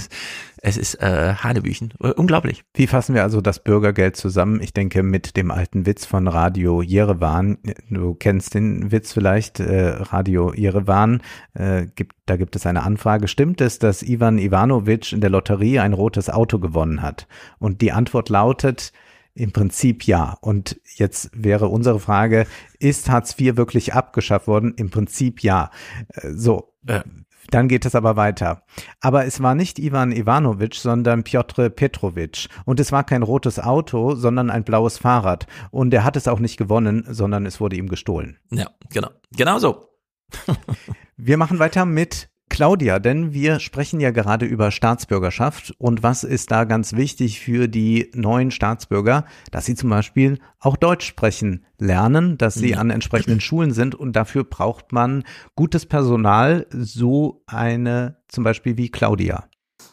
es 0.62 0.76
ist 0.76 0.94
äh, 0.96 1.34
Hanebüchen. 1.34 1.92
Äh, 2.00 2.12
Unglaublich. 2.12 2.64
Wie 2.74 2.86
fassen 2.86 3.14
wir 3.14 3.22
also 3.22 3.40
das 3.40 3.62
Bürgergeld 3.62 4.16
zusammen? 4.16 4.60
Ich 4.62 4.72
denke 4.72 5.02
mit 5.02 5.36
dem 5.36 5.50
alten 5.50 5.86
Witz 5.86 6.06
von 6.06 6.28
Radio 6.28 6.82
Jerewan. 6.82 7.58
Du 7.88 8.14
kennst 8.14 8.54
den 8.54 8.92
Witz 8.92 9.12
vielleicht, 9.12 9.58
äh, 9.58 9.88
Radio 9.88 10.52
Jerewan. 10.54 11.22
Äh, 11.54 11.86
gibt, 11.94 12.16
da 12.26 12.36
gibt 12.36 12.54
es 12.54 12.66
eine 12.66 12.82
Anfrage. 12.82 13.26
Stimmt 13.26 13.60
es, 13.60 13.78
dass 13.78 14.02
Ivan 14.02 14.38
Ivanovic 14.38 15.12
in 15.12 15.20
der 15.20 15.30
Lotterie 15.30 15.80
ein 15.80 15.92
rotes 15.92 16.30
Auto 16.30 16.58
gewonnen 16.58 17.02
hat? 17.02 17.26
Und 17.58 17.80
die 17.80 17.92
Antwort 17.92 18.28
lautet, 18.28 18.92
im 19.34 19.52
Prinzip 19.52 20.06
ja. 20.06 20.36
Und 20.40 20.80
jetzt 20.96 21.30
wäre 21.32 21.68
unsere 21.68 22.00
Frage, 22.00 22.46
ist 22.78 23.08
Hartz 23.10 23.38
IV 23.38 23.56
wirklich 23.56 23.94
abgeschafft 23.94 24.46
worden? 24.46 24.74
Im 24.76 24.90
Prinzip 24.90 25.42
ja. 25.42 25.70
Äh, 26.14 26.32
So, 26.32 26.74
Ja. 26.86 27.04
dann 27.50 27.68
geht 27.68 27.84
es 27.84 27.94
aber 27.94 28.16
weiter. 28.16 28.62
Aber 29.00 29.24
es 29.26 29.42
war 29.42 29.54
nicht 29.54 29.78
Ivan 29.78 30.12
Ivanovic, 30.12 30.74
sondern 30.74 31.24
Piotr 31.24 31.68
Petrovic. 31.70 32.48
Und 32.64 32.80
es 32.80 32.92
war 32.92 33.04
kein 33.04 33.22
rotes 33.22 33.58
Auto, 33.58 34.14
sondern 34.14 34.50
ein 34.50 34.64
blaues 34.64 34.98
Fahrrad. 34.98 35.46
Und 35.70 35.92
er 35.94 36.04
hat 36.04 36.16
es 36.16 36.28
auch 36.28 36.38
nicht 36.40 36.56
gewonnen, 36.56 37.04
sondern 37.08 37.46
es 37.46 37.60
wurde 37.60 37.76
ihm 37.76 37.88
gestohlen. 37.88 38.38
Ja, 38.50 38.68
genau. 38.90 39.10
Genau 39.36 39.58
so. 39.58 39.88
Wir 41.16 41.36
machen 41.36 41.58
weiter 41.58 41.84
mit 41.84 42.29
Claudia, 42.50 42.98
denn 42.98 43.32
wir 43.32 43.60
sprechen 43.60 44.00
ja 44.00 44.10
gerade 44.10 44.44
über 44.44 44.70
Staatsbürgerschaft 44.70 45.72
und 45.78 46.02
was 46.02 46.24
ist 46.24 46.50
da 46.50 46.64
ganz 46.64 46.92
wichtig 46.92 47.40
für 47.40 47.68
die 47.68 48.10
neuen 48.14 48.50
Staatsbürger, 48.50 49.24
dass 49.50 49.64
sie 49.64 49.74
zum 49.74 49.88
Beispiel 49.88 50.38
auch 50.58 50.76
Deutsch 50.76 51.06
sprechen 51.06 51.64
lernen, 51.78 52.36
dass 52.36 52.54
sie 52.54 52.76
an 52.76 52.90
entsprechenden 52.90 53.40
Schulen 53.40 53.72
sind 53.72 53.94
und 53.94 54.14
dafür 54.14 54.44
braucht 54.44 54.92
man 54.92 55.24
gutes 55.54 55.86
Personal, 55.86 56.66
so 56.70 57.42
eine 57.46 58.16
zum 58.28 58.44
Beispiel 58.44 58.76
wie 58.76 58.90
Claudia. 58.90 59.44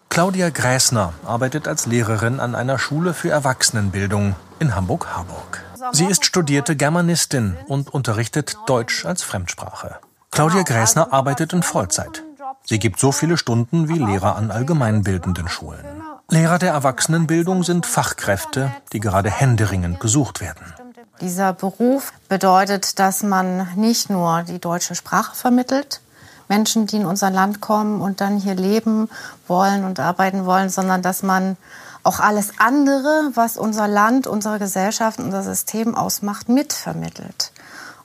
Claudia 0.10 0.50
Gräßner 0.50 1.14
arbeitet 1.26 1.68
als 1.68 1.86
Lehrerin 1.86 2.40
an 2.40 2.56
einer 2.56 2.80
Schule 2.80 3.14
für 3.14 3.30
Erwachsenenbildung 3.30 4.36
in 4.60 4.76
Hamburg-Harburg. 4.76 5.64
Sie 5.92 6.06
ist 6.06 6.26
studierte 6.26 6.76
Germanistin 6.76 7.56
und 7.68 7.94
unterrichtet 7.94 8.58
Deutsch 8.66 9.06
als 9.06 9.22
Fremdsprache. 9.22 9.98
Claudia 10.32 10.64
Gräßner 10.64 11.14
arbeitet 11.14 11.54
in 11.54 11.64
Vollzeit. 11.64 12.24
Sie 12.70 12.80
gibt 12.80 13.00
so 13.00 13.14
viele 13.14 13.38
Stunden 13.38 13.88
wie 13.88 13.98
Lehrer 13.98 14.36
an 14.36 14.52
allgemeinbildenden 14.52 15.48
Schulen. 15.48 15.86
Lehrer 16.30 16.60
der 16.60 16.74
Erwachsenenbildung 16.74 17.64
sind 17.64 17.86
Fachkräfte, 17.86 18.74
die 18.92 19.00
gerade 19.00 19.32
händeringend 19.32 20.02
gesucht 20.02 20.42
werden. 20.42 20.74
Dieser 21.22 21.54
Beruf 21.54 22.12
bedeutet, 22.28 23.00
dass 23.00 23.24
man 23.24 23.70
nicht 23.78 24.10
nur 24.10 24.44
die 24.44 24.60
deutsche 24.60 24.96
Sprache 24.96 25.34
vermittelt, 25.34 26.02
Menschen, 26.50 26.88
die 26.88 26.98
in 26.98 27.06
unser 27.06 27.30
Land 27.30 27.62
kommen 27.62 28.02
und 28.02 28.20
dann 28.20 28.36
hier 28.36 28.56
leben 28.56 29.10
wollen 29.48 29.86
und 29.86 30.02
arbeiten 30.02 30.46
wollen, 30.46 30.68
sondern 30.68 31.02
dass 31.02 31.24
man 31.24 31.56
auch 32.04 32.20
alles 32.20 32.52
andere, 32.58 33.32
was 33.34 33.56
unser 33.56 33.88
Land, 33.88 34.28
unsere 34.28 34.60
Gesellschaft, 34.60 35.20
unser 35.20 35.44
System 35.44 35.96
ausmacht, 35.96 36.50
mitvermittelt. 36.50 37.54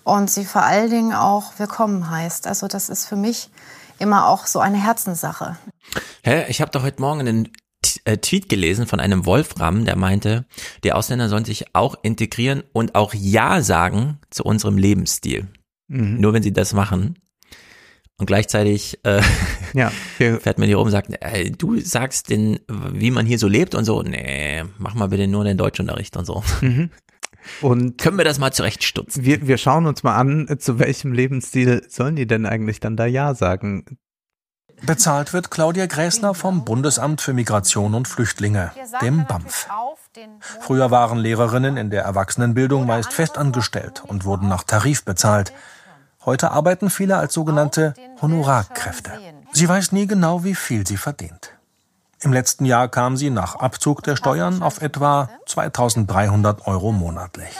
Und 0.04 0.30
sie 0.30 0.44
vor 0.44 0.62
allen 0.62 0.90
Dingen 0.90 1.14
auch 1.14 1.52
willkommen 1.58 2.10
heißt. 2.10 2.46
Also 2.46 2.68
das 2.68 2.88
ist 2.88 3.06
für 3.06 3.16
mich 3.16 3.50
immer 4.02 4.28
auch 4.28 4.46
so 4.46 4.58
eine 4.60 4.82
Herzenssache. 4.82 5.56
Hä? 6.22 6.44
Ich 6.48 6.60
habe 6.60 6.70
doch 6.70 6.82
heute 6.82 7.00
Morgen 7.00 7.20
einen 7.20 7.48
T- 7.82 8.00
äh, 8.04 8.18
Tweet 8.18 8.48
gelesen 8.48 8.86
von 8.86 9.00
einem 9.00 9.24
Wolfram, 9.26 9.84
der 9.84 9.96
meinte, 9.96 10.44
die 10.84 10.92
Ausländer 10.92 11.28
sollen 11.28 11.44
sich 11.44 11.74
auch 11.74 11.96
integrieren 12.02 12.62
und 12.72 12.94
auch 12.94 13.14
Ja 13.14 13.62
sagen 13.62 14.18
zu 14.30 14.44
unserem 14.44 14.76
Lebensstil. 14.76 15.48
Nur 15.88 16.32
wenn 16.32 16.42
sie 16.42 16.52
das 16.52 16.72
machen. 16.74 17.18
Und 18.18 18.26
gleichzeitig 18.26 18.98
äh, 19.04 19.20
Ja, 19.74 19.90
fährt 20.16 20.58
man 20.58 20.68
hier 20.68 20.76
rum 20.76 20.86
und 20.86 20.92
sagt, 20.92 21.08
äh, 21.20 21.50
du 21.50 21.80
sagst 21.80 22.28
den, 22.30 22.60
wie 22.68 23.10
man 23.10 23.26
hier 23.26 23.38
so 23.38 23.48
lebt 23.48 23.74
und 23.74 23.84
so. 23.84 24.02
Nee, 24.02 24.64
mach 24.78 24.94
mal 24.94 25.08
bitte 25.08 25.26
nur 25.26 25.44
den 25.44 25.56
Deutschunterricht 25.56 26.16
und 26.16 26.24
so. 26.24 26.42
Und 27.60 27.98
Können 27.98 28.18
wir 28.18 28.24
das 28.24 28.38
mal 28.38 28.52
zurechtstutzen? 28.52 29.24
wir, 29.24 29.46
wir 29.46 29.58
schauen 29.58 29.86
uns 29.86 30.02
mal 30.02 30.16
an, 30.16 30.48
zu 30.58 30.78
welchem 30.78 31.12
Lebensstil 31.12 31.84
sollen 31.88 32.16
die 32.16 32.26
denn 32.26 32.46
eigentlich 32.46 32.80
dann 32.80 32.96
da 32.96 33.06
Ja 33.06 33.34
sagen? 33.34 33.98
Bezahlt 34.84 35.32
wird 35.32 35.50
Claudia 35.50 35.86
Gräßner 35.86 36.34
vom 36.34 36.64
Bundesamt 36.64 37.20
für 37.20 37.32
Migration 37.32 37.94
und 37.94 38.08
Flüchtlinge, 38.08 38.72
dem 39.00 39.26
BAMF. 39.26 39.68
Früher 40.60 40.90
waren 40.90 41.18
Lehrerinnen 41.18 41.76
in 41.76 41.90
der 41.90 42.02
Erwachsenenbildung 42.02 42.84
meist 42.84 43.12
festangestellt 43.12 44.02
und 44.04 44.24
wurden 44.24 44.48
nach 44.48 44.64
Tarif 44.64 45.04
bezahlt. 45.04 45.52
Heute 46.24 46.50
arbeiten 46.50 46.90
viele 46.90 47.16
als 47.16 47.32
sogenannte 47.32 47.94
Honorarkräfte. 48.20 49.12
Sie 49.52 49.68
weiß 49.68 49.92
nie 49.92 50.06
genau, 50.06 50.42
wie 50.42 50.54
viel 50.54 50.86
sie 50.86 50.96
verdient. 50.96 51.51
Im 52.22 52.32
letzten 52.32 52.64
Jahr 52.64 52.88
kam 52.88 53.16
sie 53.16 53.30
nach 53.30 53.56
Abzug 53.56 54.02
der 54.04 54.16
Steuern 54.16 54.62
auf 54.62 54.80
etwa 54.80 55.28
2300 55.46 56.66
Euro 56.66 56.92
monatlich. 56.92 57.50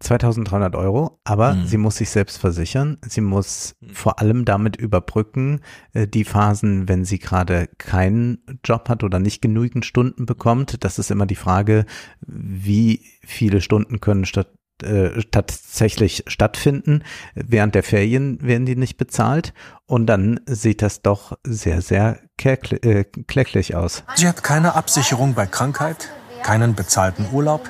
2300 0.00 0.76
Euro, 0.76 1.18
aber 1.24 1.54
Mhm. 1.54 1.66
sie 1.66 1.76
muss 1.76 1.96
sich 1.96 2.10
selbst 2.10 2.38
versichern. 2.38 2.98
Sie 3.02 3.20
muss 3.20 3.74
vor 3.92 4.20
allem 4.20 4.44
damit 4.44 4.76
überbrücken, 4.76 5.60
äh, 5.92 6.06
die 6.06 6.22
Phasen, 6.24 6.88
wenn 6.88 7.04
sie 7.04 7.18
gerade 7.18 7.68
keinen 7.78 8.38
Job 8.64 8.88
hat 8.88 9.02
oder 9.02 9.18
nicht 9.18 9.42
genügend 9.42 9.84
Stunden 9.84 10.24
bekommt. 10.24 10.84
Das 10.84 11.00
ist 11.00 11.10
immer 11.10 11.26
die 11.26 11.34
Frage, 11.34 11.84
wie 12.20 13.02
viele 13.24 13.60
Stunden 13.60 14.00
können 14.00 14.24
statt 14.24 14.48
äh, 14.84 15.24
tatsächlich 15.32 16.22
stattfinden. 16.28 17.02
Während 17.34 17.74
der 17.74 17.82
Ferien 17.82 18.40
werden 18.40 18.64
die 18.66 18.76
nicht 18.76 18.96
bezahlt 18.98 19.52
und 19.86 20.06
dann 20.06 20.38
sieht 20.46 20.82
das 20.82 21.02
doch 21.02 21.36
sehr, 21.44 21.82
sehr 21.82 22.20
äh, 22.44 23.04
kläglich 23.26 23.74
aus. 23.74 24.02
Sie 24.14 24.28
hat 24.28 24.42
keine 24.42 24.74
Absicherung 24.74 25.34
bei 25.34 25.46
Krankheit, 25.46 26.08
keinen 26.42 26.74
bezahlten 26.74 27.28
Urlaub, 27.32 27.68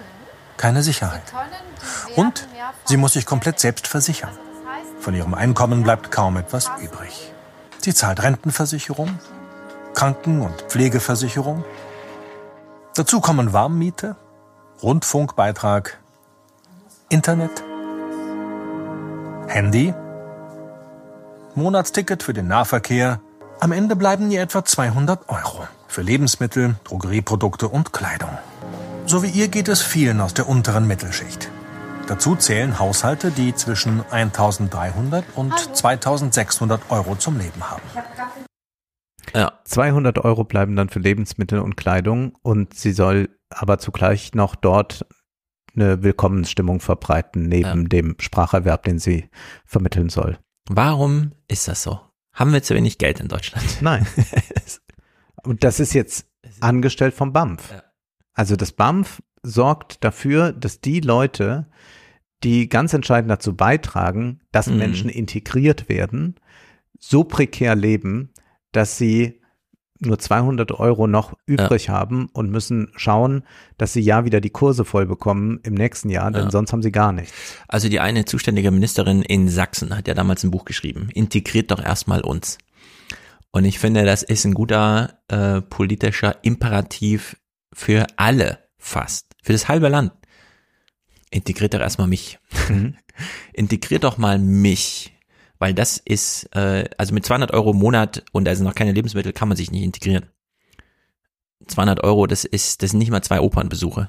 keine 0.56 0.82
Sicherheit. 0.82 1.22
Und 2.16 2.46
sie 2.84 2.96
muss 2.96 3.12
sich 3.14 3.26
komplett 3.26 3.60
selbst 3.60 3.86
versichern. 3.86 4.30
Von 5.00 5.14
ihrem 5.14 5.34
Einkommen 5.34 5.82
bleibt 5.82 6.10
kaum 6.10 6.36
etwas 6.36 6.70
übrig. 6.82 7.32
Sie 7.78 7.94
zahlt 7.94 8.22
Rentenversicherung, 8.22 9.18
Kranken- 9.94 10.42
und 10.42 10.62
Pflegeversicherung. 10.62 11.64
Dazu 12.94 13.20
kommen 13.20 13.52
Warmmiete, 13.52 14.16
Rundfunkbeitrag, 14.82 15.98
Internet, 17.08 17.62
Handy, 19.46 19.94
Monatsticket 21.54 22.22
für 22.22 22.32
den 22.32 22.48
Nahverkehr. 22.48 23.20
Am 23.60 23.72
Ende 23.72 23.96
bleiben 23.96 24.30
ihr 24.30 24.40
etwa 24.42 24.64
200 24.64 25.28
Euro 25.28 25.66
für 25.88 26.02
Lebensmittel, 26.02 26.76
Drogerieprodukte 26.84 27.68
und 27.68 27.92
Kleidung. 27.92 28.30
So 29.06 29.22
wie 29.22 29.28
ihr 29.28 29.48
geht 29.48 29.68
es 29.68 29.82
vielen 29.82 30.20
aus 30.20 30.34
der 30.34 30.48
unteren 30.48 30.86
Mittelschicht. 30.86 31.50
Dazu 32.06 32.36
zählen 32.36 32.78
Haushalte, 32.78 33.30
die 33.30 33.54
zwischen 33.54 34.02
1300 34.10 35.24
und 35.34 35.52
2600 35.76 36.90
Euro 36.90 37.16
zum 37.16 37.38
Leben 37.38 37.68
haben. 37.68 37.82
Ja. 39.34 39.52
200 39.64 40.18
Euro 40.24 40.44
bleiben 40.44 40.74
dann 40.76 40.88
für 40.88 41.00
Lebensmittel 41.00 41.58
und 41.58 41.76
Kleidung 41.76 42.34
und 42.42 42.74
sie 42.74 42.92
soll 42.92 43.28
aber 43.50 43.78
zugleich 43.78 44.34
noch 44.34 44.54
dort 44.54 45.04
eine 45.74 46.02
Willkommensstimmung 46.02 46.80
verbreiten, 46.80 47.42
neben 47.48 47.82
Ja. 47.82 47.88
dem 47.88 48.16
Spracherwerb, 48.20 48.84
den 48.84 48.98
sie 48.98 49.28
vermitteln 49.66 50.08
soll. 50.08 50.38
Warum 50.70 51.32
ist 51.46 51.68
das 51.68 51.82
so? 51.82 52.00
Haben 52.38 52.52
wir 52.52 52.62
zu 52.62 52.74
wenig 52.74 52.98
Geld 52.98 53.18
in 53.18 53.26
Deutschland? 53.26 53.66
Nein. 53.80 54.06
Und 55.42 55.64
das 55.64 55.80
ist 55.80 55.92
jetzt 55.92 56.26
angestellt 56.60 57.14
vom 57.14 57.32
BAMF. 57.32 57.72
Ja. 57.72 57.82
Also 58.32 58.54
das 58.54 58.70
BAMF 58.70 59.20
sorgt 59.42 60.04
dafür, 60.04 60.52
dass 60.52 60.80
die 60.80 61.00
Leute, 61.00 61.66
die 62.44 62.68
ganz 62.68 62.94
entscheidend 62.94 63.30
dazu 63.30 63.56
beitragen, 63.56 64.40
dass 64.52 64.68
Mhm. 64.68 64.76
Menschen 64.76 65.10
integriert 65.10 65.88
werden, 65.88 66.36
so 67.00 67.24
prekär 67.24 67.74
leben, 67.74 68.32
dass 68.70 68.98
sie 68.98 69.37
nur 70.00 70.18
200 70.18 70.72
Euro 70.72 71.06
noch 71.06 71.36
übrig 71.46 71.88
haben 71.88 72.28
und 72.32 72.50
müssen 72.50 72.92
schauen, 72.96 73.42
dass 73.78 73.92
sie 73.92 74.00
ja 74.00 74.24
wieder 74.24 74.40
die 74.40 74.50
Kurse 74.50 74.84
voll 74.84 75.06
bekommen 75.06 75.60
im 75.64 75.74
nächsten 75.74 76.08
Jahr, 76.10 76.30
denn 76.30 76.44
Ja. 76.44 76.50
sonst 76.50 76.72
haben 76.72 76.82
sie 76.82 76.92
gar 76.92 77.12
nichts. 77.12 77.32
Also 77.66 77.88
die 77.88 78.00
eine 78.00 78.24
zuständige 78.24 78.70
Ministerin 78.70 79.22
in 79.22 79.48
Sachsen 79.48 79.96
hat 79.96 80.06
ja 80.08 80.14
damals 80.14 80.44
ein 80.44 80.50
Buch 80.50 80.64
geschrieben, 80.64 81.08
integriert 81.12 81.70
doch 81.70 81.82
erstmal 81.84 82.20
uns. 82.20 82.58
Und 83.50 83.64
ich 83.64 83.78
finde, 83.78 84.04
das 84.04 84.22
ist 84.22 84.44
ein 84.44 84.54
guter 84.54 85.18
äh, 85.28 85.62
politischer 85.62 86.36
Imperativ 86.42 87.36
für 87.72 88.06
alle 88.16 88.58
fast, 88.78 89.26
für 89.42 89.52
das 89.52 89.68
halbe 89.68 89.88
Land. 89.88 90.12
Integriert 91.30 91.74
doch 91.74 91.80
erstmal 91.80 92.08
mich. 92.08 92.38
Integriert 93.52 94.04
doch 94.04 94.18
mal 94.18 94.38
mich. 94.38 95.14
Weil 95.58 95.74
das 95.74 95.98
ist, 96.04 96.48
äh, 96.54 96.88
also 96.98 97.12
mit 97.14 97.24
200 97.26 97.52
Euro 97.52 97.72
im 97.72 97.78
Monat 97.78 98.24
und 98.32 98.44
da 98.44 98.54
sind 98.54 98.64
noch 98.64 98.74
keine 98.74 98.92
Lebensmittel, 98.92 99.32
kann 99.32 99.48
man 99.48 99.56
sich 99.56 99.70
nicht 99.72 99.82
integrieren. 99.82 100.26
200 101.66 102.02
Euro, 102.04 102.26
das 102.26 102.44
ist, 102.44 102.82
das 102.82 102.90
sind 102.90 102.98
nicht 102.98 103.10
mal 103.10 103.22
zwei 103.22 103.40
Opernbesuche. 103.40 104.08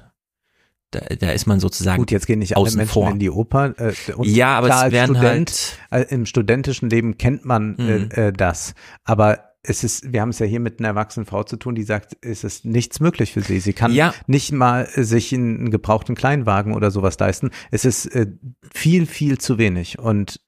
Da, 0.92 1.00
da 1.20 1.32
ist 1.32 1.46
man 1.46 1.60
sozusagen 1.60 2.00
Gut, 2.00 2.12
jetzt 2.12 2.26
gehen 2.26 2.40
nicht 2.40 2.58
alle 2.58 2.72
Menschen 2.72 2.88
vor. 2.88 3.10
in 3.12 3.20
die 3.20 3.30
Oper. 3.30 3.76
Äh, 3.80 3.94
Ja, 4.24 4.58
aber 4.58 4.68
klar, 4.68 4.88
es 4.88 4.92
werden 4.92 5.16
Student, 5.16 5.78
halt- 5.92 6.10
äh, 6.12 6.14
im 6.14 6.26
studentischen 6.26 6.90
Leben 6.90 7.18
kennt 7.18 7.46
man 7.46 7.76
Mhm. 7.78 8.10
äh, 8.12 8.28
äh, 8.28 8.34
das. 8.34 8.74
Aber 9.04 9.46
es 9.62 9.84
ist, 9.84 10.12
wir 10.14 10.22
haben 10.22 10.30
es 10.30 10.40
ja 10.40 10.46
hier 10.48 10.60
mit 10.60 10.80
einer 10.80 10.88
erwachsenen 10.88 11.26
Frau 11.28 11.44
zu 11.44 11.58
tun, 11.58 11.76
die 11.76 11.84
sagt, 11.84 12.18
es 12.22 12.44
ist 12.44 12.66
nichts 12.66 13.00
möglich 13.02 13.34
für 13.34 13.42
sie. 13.42 13.60
Sie 13.60 13.74
kann 13.74 13.92
Ja. 13.94 14.14
nicht 14.26 14.52
mal 14.52 14.88
äh, 14.96 15.04
sich 15.04 15.34
einen, 15.34 15.58
einen 15.58 15.72
gebrauchten 15.72 16.16
Kleinwagen 16.16 16.74
oder 16.74 16.90
sowas 16.92 17.20
leisten. 17.20 17.52
Es 17.70 17.86
ist 17.86 18.08
äh, 18.08 18.28
viel, 18.74 19.06
viel 19.06 19.38
zu 19.38 19.58
wenig. 19.60 20.00
Und 20.00 20.40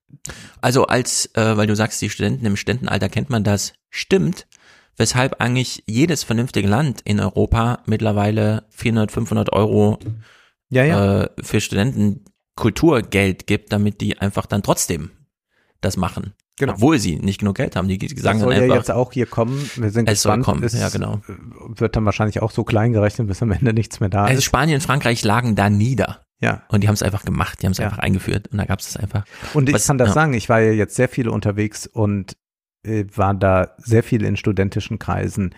Also 0.61 0.85
als, 0.87 1.27
äh, 1.35 1.57
weil 1.57 1.67
du 1.67 1.75
sagst, 1.75 2.01
die 2.01 2.09
Studenten 2.09 2.45
im 2.45 2.55
Studentenalter 2.55 3.09
kennt 3.09 3.29
man 3.29 3.43
das, 3.43 3.73
stimmt, 3.89 4.47
weshalb 4.97 5.41
eigentlich 5.41 5.83
jedes 5.87 6.23
vernünftige 6.23 6.67
Land 6.67 7.01
in 7.01 7.19
Europa 7.19 7.79
mittlerweile 7.85 8.65
400, 8.69 9.11
500 9.11 9.53
Euro 9.53 9.99
ja, 10.69 10.83
ja. 10.83 11.21
äh, 11.23 11.29
für 11.41 11.61
Studenten 11.61 12.25
Kulturgeld 12.55 13.47
gibt, 13.47 13.71
damit 13.71 14.01
die 14.01 14.19
einfach 14.19 14.45
dann 14.45 14.63
trotzdem 14.63 15.11
das 15.81 15.97
machen. 15.97 16.33
Genau. 16.57 16.73
Obwohl 16.73 16.99
sie 16.99 17.15
nicht 17.15 17.39
genug 17.39 17.55
Geld 17.55 17.75
haben. 17.75 17.87
Die 17.87 17.97
das 17.97 18.11
sagen 18.11 18.39
dann 18.39 18.39
soll 18.39 18.53
ja 18.53 18.61
einfach, 18.61 18.75
jetzt 18.75 18.91
auch 18.91 19.11
hier 19.13 19.25
kommen. 19.25 19.69
Wir 19.75 19.89
sind 19.89 20.07
Es 20.07 20.21
soll 20.21 20.37
gespannt. 20.37 20.45
kommen, 20.45 20.63
Es 20.63 20.73
ja, 20.73 20.89
genau. 20.89 21.19
wird 21.75 21.95
dann 21.95 22.05
wahrscheinlich 22.05 22.41
auch 22.41 22.51
so 22.51 22.63
klein 22.63 22.93
gerechnet, 22.93 23.27
bis 23.27 23.41
am 23.41 23.51
Ende 23.51 23.73
nichts 23.73 23.99
mehr 23.99 24.09
da 24.09 24.25
also 24.25 24.37
ist. 24.37 24.43
Spanien 24.43 24.75
und 24.75 24.81
Frankreich 24.81 25.23
lagen 25.23 25.55
da 25.55 25.69
nieder. 25.69 26.21
Ja. 26.41 26.63
Und 26.69 26.83
die 26.83 26.87
haben 26.87 26.95
es 26.95 27.03
einfach 27.03 27.23
gemacht, 27.23 27.61
die 27.61 27.67
haben 27.67 27.71
es 27.71 27.77
Ja. 27.77 27.85
einfach 27.85 27.99
eingeführt 27.99 28.47
und 28.49 28.57
da 28.57 28.65
gab 28.65 28.79
es 28.79 28.87
das 28.93 28.97
einfach. 28.97 29.25
Und 29.53 29.69
ich 29.69 29.75
Was- 29.75 29.87
kann 29.87 29.97
das 29.97 30.09
ja. 30.09 30.13
sagen, 30.13 30.33
ich 30.33 30.49
war 30.49 30.59
ja 30.59 30.71
jetzt 30.71 30.95
sehr 30.95 31.07
viel 31.09 31.29
unterwegs 31.29 31.87
und 31.87 32.35
äh, 32.83 33.05
war 33.15 33.33
da 33.35 33.75
sehr 33.77 34.01
viel 34.03 34.25
in 34.25 34.35
studentischen 34.37 34.97
Kreisen. 34.99 35.53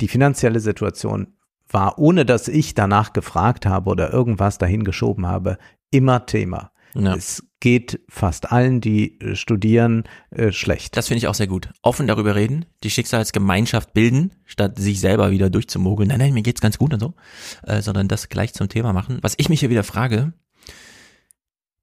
Die 0.00 0.08
finanzielle 0.08 0.60
Situation 0.60 1.34
war, 1.68 1.98
ohne 1.98 2.24
dass 2.24 2.48
ich 2.48 2.74
danach 2.74 3.12
gefragt 3.12 3.66
habe 3.66 3.90
oder 3.90 4.10
irgendwas 4.12 4.56
dahin 4.58 4.82
geschoben 4.84 5.26
habe, 5.26 5.58
immer 5.90 6.24
Thema. 6.26 6.72
Ja. 6.94 7.14
Es 7.14 7.44
geht 7.60 8.00
fast 8.08 8.50
allen, 8.50 8.80
die 8.80 9.20
äh, 9.20 9.36
studieren, 9.36 10.04
äh, 10.30 10.50
schlecht. 10.50 10.96
Das 10.96 11.08
finde 11.08 11.18
ich 11.18 11.28
auch 11.28 11.34
sehr 11.34 11.46
gut. 11.46 11.70
Offen 11.82 12.06
darüber 12.06 12.34
reden, 12.34 12.64
die 12.82 12.90
Schicksalsgemeinschaft 12.90 13.92
bilden, 13.92 14.34
statt 14.44 14.78
sich 14.78 15.00
selber 15.00 15.30
wieder 15.30 15.50
durchzumogeln. 15.50 16.08
Nein, 16.08 16.18
nein, 16.18 16.34
mir 16.34 16.42
geht's 16.42 16.60
ganz 16.60 16.78
gut 16.78 16.94
und 16.94 17.00
so, 17.00 17.14
äh, 17.64 17.82
sondern 17.82 18.08
das 18.08 18.28
gleich 18.28 18.54
zum 18.54 18.68
Thema 18.68 18.92
machen. 18.92 19.18
Was 19.22 19.34
ich 19.36 19.48
mich 19.48 19.60
hier 19.60 19.70
wieder 19.70 19.84
frage, 19.84 20.32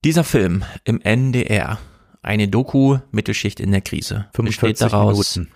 dieser 0.04 0.24
Film 0.24 0.64
im 0.84 1.02
NDR, 1.02 1.80
eine 2.22 2.48
Doku 2.48 2.98
Mittelschicht 3.12 3.60
in 3.60 3.72
der 3.72 3.82
Krise, 3.82 4.28
besteht 4.34 4.78
45 4.78 4.78
daraus, 4.80 5.36
Minuten. 5.36 5.54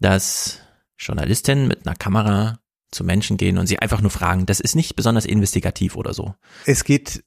dass 0.00 0.60
Journalistinnen 0.98 1.68
mit 1.68 1.86
einer 1.86 1.96
Kamera 1.96 2.60
zu 2.90 3.04
Menschen 3.04 3.36
gehen 3.36 3.58
und 3.58 3.66
sie 3.66 3.78
einfach 3.78 4.00
nur 4.00 4.10
fragen. 4.10 4.46
Das 4.46 4.60
ist 4.60 4.74
nicht 4.74 4.96
besonders 4.96 5.26
investigativ 5.26 5.96
oder 5.96 6.14
so. 6.14 6.34
Es 6.64 6.84
geht 6.84 7.22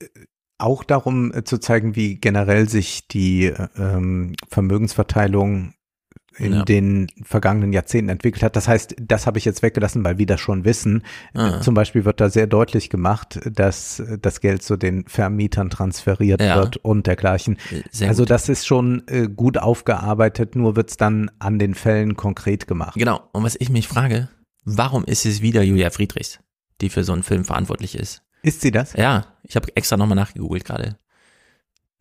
auch 0.60 0.84
darum 0.84 1.34
äh, 1.34 1.44
zu 1.44 1.58
zeigen, 1.58 1.96
wie 1.96 2.16
generell 2.16 2.70
sich 2.70 3.08
die 3.08 3.46
äh, 3.46 3.68
ähm, 3.78 4.34
Vermögensverteilung 4.50 5.74
in 6.38 6.54
Ja. 6.54 6.64
den 6.64 7.08
vergangenen 7.24 7.74
Jahrzehnten 7.74 8.08
entwickelt 8.10 8.44
hat. 8.44 8.56
Das 8.56 8.68
heißt, 8.68 8.96
das 9.02 9.28
habe 9.28 9.38
ich 9.38 9.44
jetzt 9.46 9.62
weggelassen, 9.62 10.06
weil 10.06 10.18
wir 10.20 10.26
das 10.26 10.40
schon 10.40 10.64
wissen. 10.64 11.04
Ah. 11.34 11.60
Zum 11.60 11.74
Beispiel 11.74 12.06
wird 12.06 12.22
da 12.22 12.30
sehr 12.30 12.48
deutlich 12.48 12.90
gemacht, 12.90 13.40
dass 13.52 14.00
äh, 14.00 14.18
das 14.20 14.40
Geld 14.40 14.64
zu 14.64 14.78
den 14.78 15.06
Vermietern 15.08 15.70
transferiert 15.70 16.42
Ja. 16.42 16.56
wird 16.58 16.78
und 16.78 17.08
dergleichen. 17.08 17.58
Sehr 17.92 18.08
also 18.10 18.22
gut. 18.24 18.30
das 18.30 18.48
ist 18.48 18.66
schon 18.66 19.04
äh, 19.08 19.28
gut 19.28 19.58
aufgearbeitet, 19.58 20.56
nur 20.56 20.76
wird's 20.78 20.96
dann 20.96 21.30
an 21.40 21.60
den 21.60 21.74
Fällen 21.76 22.16
konkret 22.16 22.68
gemacht. 22.68 22.96
Genau. 22.96 23.20
Und 23.34 23.44
was 23.44 23.58
ich 23.60 23.70
mich 23.70 23.88
frage, 23.90 24.30
warum 24.64 25.04
ist 25.04 25.26
es 25.26 25.42
wieder 25.42 25.62
Julia 25.64 25.90
Friedrichs, 25.90 26.40
die 26.80 26.90
für 26.90 27.04
so 27.04 27.12
einen 27.12 27.24
Film 27.24 27.44
verantwortlich 27.44 27.96
ist? 27.98 28.22
Ist 28.42 28.62
sie 28.62 28.72
das? 28.72 28.94
Ja, 28.94 29.28
ich 29.44 29.56
habe 29.56 29.76
extra 29.76 29.98
nochmal 29.98 30.16
nachgegoogelt 30.16 30.66
gerade. 30.66 30.98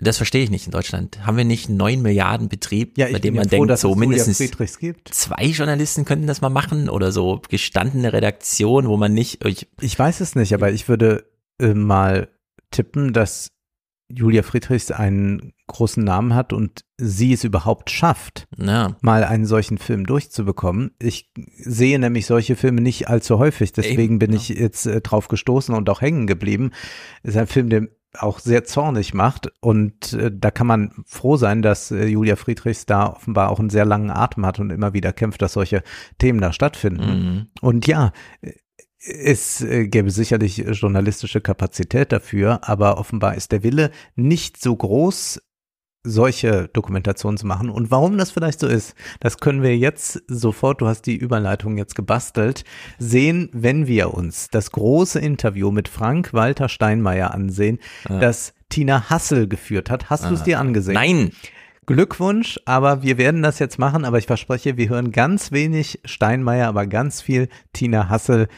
Das 0.00 0.16
verstehe 0.16 0.44
ich 0.44 0.50
nicht 0.50 0.66
in 0.66 0.70
Deutschland. 0.70 1.26
Haben 1.26 1.36
wir 1.36 1.44
nicht 1.44 1.68
einen 1.68 1.76
9 1.76 2.00
Milliarden 2.00 2.48
Betrieb, 2.48 2.96
Ja, 2.96 3.08
bei 3.10 3.18
dem 3.18 3.34
man 3.34 3.44
froh, 3.44 3.50
denkt, 3.50 3.70
dass 3.70 3.80
so 3.80 3.96
mindestens 3.96 4.38
zwei 4.38 5.44
Journalisten 5.46 6.04
könnten 6.04 6.28
das 6.28 6.40
mal 6.40 6.50
machen 6.50 6.88
oder 6.88 7.10
so 7.10 7.42
gestandene 7.48 8.12
Redaktion, 8.12 8.86
wo 8.86 8.96
man 8.96 9.12
nicht, 9.12 9.44
ich, 9.44 9.66
Ich 9.80 9.98
weiß 9.98 10.20
es 10.20 10.36
nicht, 10.36 10.54
aber 10.54 10.70
ich 10.70 10.88
würde 10.88 11.24
äh, 11.58 11.74
mal 11.74 12.28
tippen, 12.70 13.12
dass 13.12 13.50
Julia 14.08 14.44
Friedrichs 14.44 14.92
einen 14.92 15.52
großen 15.68 16.02
Namen 16.02 16.34
hat 16.34 16.52
und 16.52 16.84
sie 16.96 17.32
es 17.32 17.44
überhaupt 17.44 17.90
schafft, 17.90 18.48
na, 18.56 18.96
mal 19.00 19.24
einen 19.24 19.46
solchen 19.46 19.78
Film 19.78 20.04
durchzubekommen. 20.06 20.90
Ich 20.98 21.30
sehe 21.56 21.98
nämlich 21.98 22.26
solche 22.26 22.56
Filme 22.56 22.80
nicht 22.80 23.08
allzu 23.08 23.38
häufig, 23.38 23.72
deswegen 23.72 24.14
Eben, 24.14 24.18
bin 24.18 24.32
ja. 24.32 24.36
ich 24.36 24.48
jetzt 24.48 24.86
äh, 24.86 25.00
drauf 25.00 25.28
gestoßen 25.28 25.74
und 25.74 25.88
auch 25.88 26.00
hängen 26.00 26.26
geblieben. 26.26 26.72
Es 27.22 27.30
ist 27.30 27.36
ein 27.36 27.46
Film, 27.46 27.70
der 27.70 27.88
auch 28.18 28.38
sehr 28.38 28.64
zornig 28.64 29.14
macht 29.14 29.52
und 29.60 30.14
äh, 30.14 30.30
da 30.34 30.50
kann 30.50 30.66
man 30.66 30.92
froh 31.06 31.36
sein, 31.36 31.62
dass 31.62 31.90
äh, 31.90 32.06
Julia 32.06 32.36
Friedrichs 32.36 32.86
da 32.86 33.12
offenbar 33.12 33.50
auch 33.50 33.60
einen 33.60 33.70
sehr 33.70 33.84
langen 33.84 34.10
Atem 34.10 34.46
hat 34.46 34.58
und 34.58 34.70
immer 34.70 34.94
wieder 34.94 35.12
kämpft, 35.12 35.42
dass 35.42 35.52
solche 35.52 35.82
Themen 36.18 36.40
da 36.40 36.52
stattfinden. 36.52 37.04
mhm. 37.04 37.46
Und 37.60 37.86
ja, 37.86 38.12
es 38.98 39.60
äh, 39.60 39.86
gäbe 39.88 40.10
sicherlich 40.10 40.64
äh, 40.66 40.72
journalistische 40.72 41.40
Kapazität 41.40 42.12
dafür, 42.12 42.60
aber 42.62 42.98
offenbar 42.98 43.34
ist 43.34 43.52
der 43.52 43.62
Wille 43.62 43.90
nicht 44.16 44.60
so 44.60 44.74
groß, 44.74 45.40
solche 46.04 46.68
Dokumentationen 46.72 47.36
zu 47.36 47.46
machen. 47.46 47.70
Und 47.70 47.90
warum 47.90 48.18
das 48.18 48.30
vielleicht 48.30 48.60
so 48.60 48.66
ist, 48.66 48.94
das 49.20 49.38
können 49.38 49.62
wir 49.62 49.76
jetzt 49.76 50.22
sofort, 50.28 50.80
du 50.80 50.86
hast 50.86 51.02
die 51.02 51.16
Überleitung 51.16 51.76
jetzt 51.76 51.94
gebastelt, 51.94 52.64
sehen, 52.98 53.50
wenn 53.52 53.86
wir 53.86 54.14
uns 54.14 54.48
das 54.48 54.70
große 54.70 55.18
Interview 55.18 55.70
mit 55.70 55.88
Frank 55.88 56.32
Walter 56.32 56.68
Steinmeier 56.68 57.32
ansehen, 57.34 57.78
das 58.08 58.54
Tina 58.68 59.10
Hassel 59.10 59.48
geführt 59.48 59.90
hat. 59.90 60.10
Hast 60.10 60.28
du 60.28 60.34
es 60.34 60.42
dir 60.42 60.58
angesehen? 60.60 60.94
nein, 60.94 61.30
Glückwunsch, 61.88 62.60
aber 62.66 63.02
wir 63.02 63.16
werden 63.16 63.42
das 63.42 63.58
jetzt 63.58 63.78
machen, 63.78 64.04
aber 64.04 64.18
ich 64.18 64.26
verspreche, 64.26 64.76
wir 64.76 64.90
hören 64.90 65.10
ganz 65.10 65.52
wenig 65.52 66.00
Steinmeier, 66.04 66.68
aber 66.68 66.86
ganz 66.86 67.22
viel 67.22 67.48
Tina 67.72 68.10
Hassel. 68.10 68.48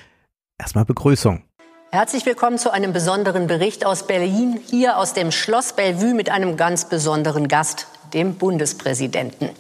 Erstmal 0.59 0.85
Begrüßung. 0.85 1.45
Herzlich 1.93 2.25
willkommen 2.25 2.57
zu 2.57 2.71
einem 2.71 2.93
besonderen 2.93 3.49
Bericht 3.49 3.85
aus 3.85 4.07
Berlin, 4.07 4.61
hier 4.65 4.97
aus 4.97 5.13
dem 5.13 5.33
Schloss 5.33 5.73
Bellevue 5.73 6.15
mit 6.15 6.31
einem 6.31 6.57
ganz 6.57 6.85
besonderen 6.85 7.49
Gast, 7.49 7.89
dem 8.15 8.35
Bundespräsidenten. 8.35 9.51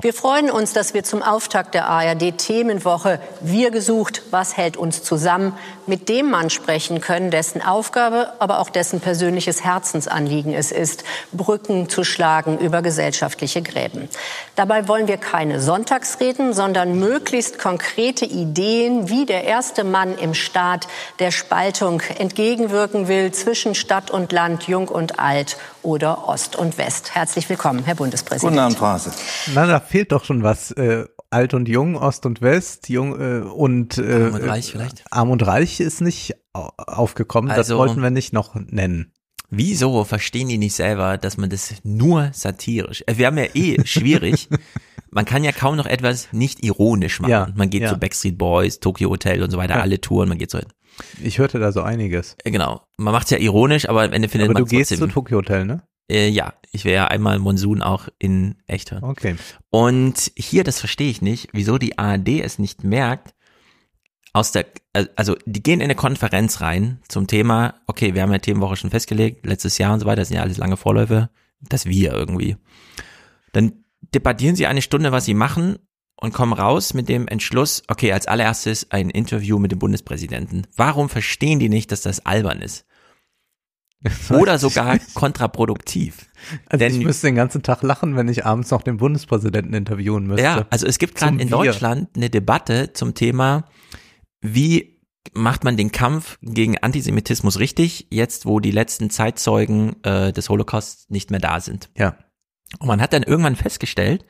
Wir 0.00 0.14
freuen 0.14 0.50
uns, 0.50 0.72
dass 0.72 0.94
wir 0.94 1.04
zum 1.04 1.22
Auftakt 1.22 1.74
der 1.74 1.88
ARD-Themenwoche 1.88 3.20
Wir 3.40 3.70
gesucht, 3.70 4.22
was 4.30 4.56
hält 4.56 4.76
uns 4.76 5.02
zusammen, 5.02 5.54
mit 5.86 6.08
dem 6.08 6.30
Mann 6.30 6.50
sprechen 6.50 7.00
können, 7.00 7.30
dessen 7.30 7.62
Aufgabe, 7.62 8.32
aber 8.38 8.60
auch 8.60 8.70
dessen 8.70 9.00
persönliches 9.00 9.64
Herzensanliegen 9.64 10.54
es 10.54 10.70
ist, 10.70 11.04
Brücken 11.32 11.88
zu 11.88 12.04
schlagen 12.04 12.58
über 12.58 12.82
gesellschaftliche 12.82 13.62
Gräben. 13.62 14.08
Dabei 14.54 14.86
wollen 14.88 15.08
wir 15.08 15.16
keine 15.16 15.60
Sonntagsreden, 15.60 16.52
sondern 16.52 16.98
möglichst 16.98 17.58
konkrete 17.58 18.24
Ideen, 18.24 19.08
wie 19.08 19.24
der 19.24 19.44
erste 19.44 19.84
Mann 19.84 20.16
im 20.18 20.34
Staat 20.34 20.86
der 21.18 21.30
Spaltung 21.30 22.02
entgegenwirken 22.18 23.08
will 23.08 23.32
zwischen 23.32 23.74
Stadt 23.74 24.10
und 24.10 24.32
Land, 24.32 24.68
Jung 24.68 24.88
und 24.88 25.18
Alt 25.18 25.56
oder 25.82 26.28
Ost 26.28 26.56
und 26.56 26.78
West. 26.78 27.14
Herzlich 27.14 27.48
willkommen, 27.48 27.84
Herr 27.84 27.94
Bundespräsident. 27.94 28.50
Guten 28.52 28.58
Abend, 28.58 28.78
Frau 28.78 28.86
Hase. 28.86 29.10
Na, 29.54 29.66
da 29.66 29.80
fehlt 29.80 30.12
doch 30.12 30.24
schon 30.24 30.42
was. 30.42 30.70
Äh, 30.72 31.04
alt 31.30 31.52
und 31.54 31.68
jung, 31.68 31.96
Ost 31.96 32.24
und 32.26 32.40
West, 32.40 32.88
jung 32.88 33.20
äh, 33.20 33.40
und 33.44 33.98
äh, 33.98 34.02
Arm 34.24 34.34
und 34.34 34.48
Reich 34.48 34.70
vielleicht. 34.72 35.04
Arm 35.10 35.30
und 35.30 35.46
Reich 35.46 35.78
ist 35.80 36.00
nicht 36.00 36.34
au- 36.54 36.70
aufgekommen. 36.76 37.48
das 37.48 37.58
Also- 37.58 37.78
wollten 37.78 38.00
wir 38.02 38.10
nicht 38.10 38.32
noch 38.32 38.54
nennen. 38.54 39.12
Wieso 39.50 40.04
verstehen 40.04 40.48
die 40.48 40.58
nicht 40.58 40.74
selber, 40.74 41.16
dass 41.16 41.38
man 41.38 41.48
das 41.48 41.72
nur 41.82 42.30
satirisch, 42.32 43.02
äh, 43.06 43.16
wir 43.16 43.26
haben 43.26 43.38
ja 43.38 43.46
eh 43.54 43.82
schwierig, 43.86 44.48
man 45.10 45.24
kann 45.24 45.42
ja 45.44 45.52
kaum 45.52 45.76
noch 45.76 45.86
etwas 45.86 46.28
nicht 46.32 46.62
ironisch 46.64 47.20
machen. 47.20 47.30
Ja, 47.30 47.48
man 47.54 47.70
geht 47.70 47.82
ja. 47.82 47.88
zu 47.88 47.98
Backstreet 47.98 48.36
Boys, 48.36 48.78
Tokyo 48.80 49.08
Hotel 49.10 49.42
und 49.42 49.50
so 49.50 49.56
weiter, 49.56 49.76
Ja. 49.76 49.80
alle 49.80 50.00
Touren, 50.02 50.28
man 50.28 50.36
geht 50.38 50.50
so 50.50 50.58
hin. 50.58 50.68
Ich 51.22 51.38
hörte 51.38 51.58
da 51.58 51.72
so 51.72 51.82
einiges. 51.82 52.36
Äh, 52.44 52.50
Genau, 52.50 52.82
man 52.96 53.12
macht's 53.12 53.30
ja 53.30 53.38
ironisch, 53.38 53.88
aber 53.88 54.02
am 54.02 54.12
Ende 54.12 54.28
findet 54.28 54.48
Aber 54.50 54.60
man 54.60 54.64
du 54.64 54.76
gehst 54.76 54.96
zu. 54.96 55.06
Tokyo 55.06 55.38
Hotel, 55.38 55.64
ne? 55.64 55.82
Äh, 56.10 56.28
ja, 56.28 56.54
ich 56.72 56.84
wäre 56.84 56.94
ja 56.94 57.08
einmal 57.08 57.38
Monsun 57.38 57.82
auch 57.82 58.08
in 58.18 58.56
echt 58.66 58.90
hören. 58.90 59.04
Okay. 59.04 59.36
Und 59.70 60.32
hier, 60.36 60.64
das 60.64 60.80
verstehe 60.80 61.10
ich 61.10 61.20
nicht, 61.20 61.48
wieso 61.52 61.78
die 61.78 61.98
ARD 61.98 62.40
es 62.42 62.58
nicht 62.58 62.82
merkt, 62.82 63.34
aus 64.32 64.52
der, 64.52 64.66
also 65.16 65.36
die 65.46 65.62
gehen 65.62 65.80
in 65.80 65.84
eine 65.84 65.94
Konferenz 65.94 66.60
rein 66.60 67.00
zum 67.08 67.26
Thema, 67.26 67.74
okay, 67.86 68.14
wir 68.14 68.22
haben 68.22 68.32
ja 68.32 68.38
Themenwoche 68.38 68.76
schon 68.76 68.90
festgelegt, 68.90 69.44
letztes 69.44 69.78
Jahr 69.78 69.94
und 69.94 70.00
so 70.00 70.06
weiter, 70.06 70.22
das 70.22 70.28
sind 70.28 70.36
ja 70.36 70.42
alles 70.42 70.58
lange 70.58 70.76
Vorläufe, 70.76 71.30
das 71.60 71.86
wir 71.86 72.12
irgendwie. 72.12 72.56
Dann 73.52 73.84
debattieren 74.14 74.56
sie 74.56 74.66
eine 74.66 74.82
Stunde, 74.82 75.12
was 75.12 75.24
sie 75.24 75.34
machen 75.34 75.78
und 76.20 76.32
kommen 76.32 76.52
raus 76.52 76.94
mit 76.94 77.08
dem 77.08 77.28
Entschluss, 77.28 77.82
okay, 77.88 78.12
als 78.12 78.26
allererstes 78.26 78.90
ein 78.90 79.10
Interview 79.10 79.58
mit 79.58 79.72
dem 79.72 79.78
Bundespräsidenten. 79.78 80.66
Warum 80.76 81.08
verstehen 81.08 81.58
die 81.60 81.68
nicht, 81.68 81.92
dass 81.92 82.02
das 82.02 82.26
albern 82.26 82.60
ist? 82.60 82.84
Oder 84.30 84.58
sogar 84.58 84.98
kontraproduktiv. 85.14 86.26
Also 86.66 86.78
Denn- 86.84 86.94
ich 87.00 87.04
müsste 87.04 87.26
den 87.26 87.34
ganzen 87.34 87.62
Tag 87.62 87.82
lachen, 87.82 88.16
wenn 88.16 88.28
ich 88.28 88.46
abends 88.46 88.70
noch 88.70 88.82
den 88.82 88.98
Bundespräsidenten 88.98 89.74
interviewen 89.74 90.26
müsste. 90.26 90.42
Ja, 90.44 90.66
also 90.70 90.86
es 90.86 90.98
gibt 90.98 91.16
gerade 91.16 91.34
in 91.34 91.50
Wir. 91.50 91.56
Deutschland 91.56 92.08
eine 92.14 92.30
Debatte 92.30 92.92
zum 92.92 93.14
Thema, 93.14 93.64
wie 94.40 95.00
macht 95.34 95.64
man 95.64 95.76
den 95.76 95.90
Kampf 95.92 96.38
gegen 96.42 96.78
Antisemitismus 96.78 97.58
richtig, 97.58 98.06
jetzt 98.10 98.46
wo 98.46 98.60
die 98.60 98.70
letzten 98.70 99.10
Zeitzeugen 99.10 100.02
äh, 100.04 100.32
des 100.32 100.48
Holocaust 100.48 101.10
nicht 101.10 101.30
mehr 101.30 101.40
da 101.40 101.60
sind. 101.60 101.90
Ja. 101.96 102.16
Und 102.78 102.86
man 102.86 103.00
hat 103.00 103.12
dann 103.12 103.24
irgendwann 103.24 103.56
festgestellt, 103.56 104.24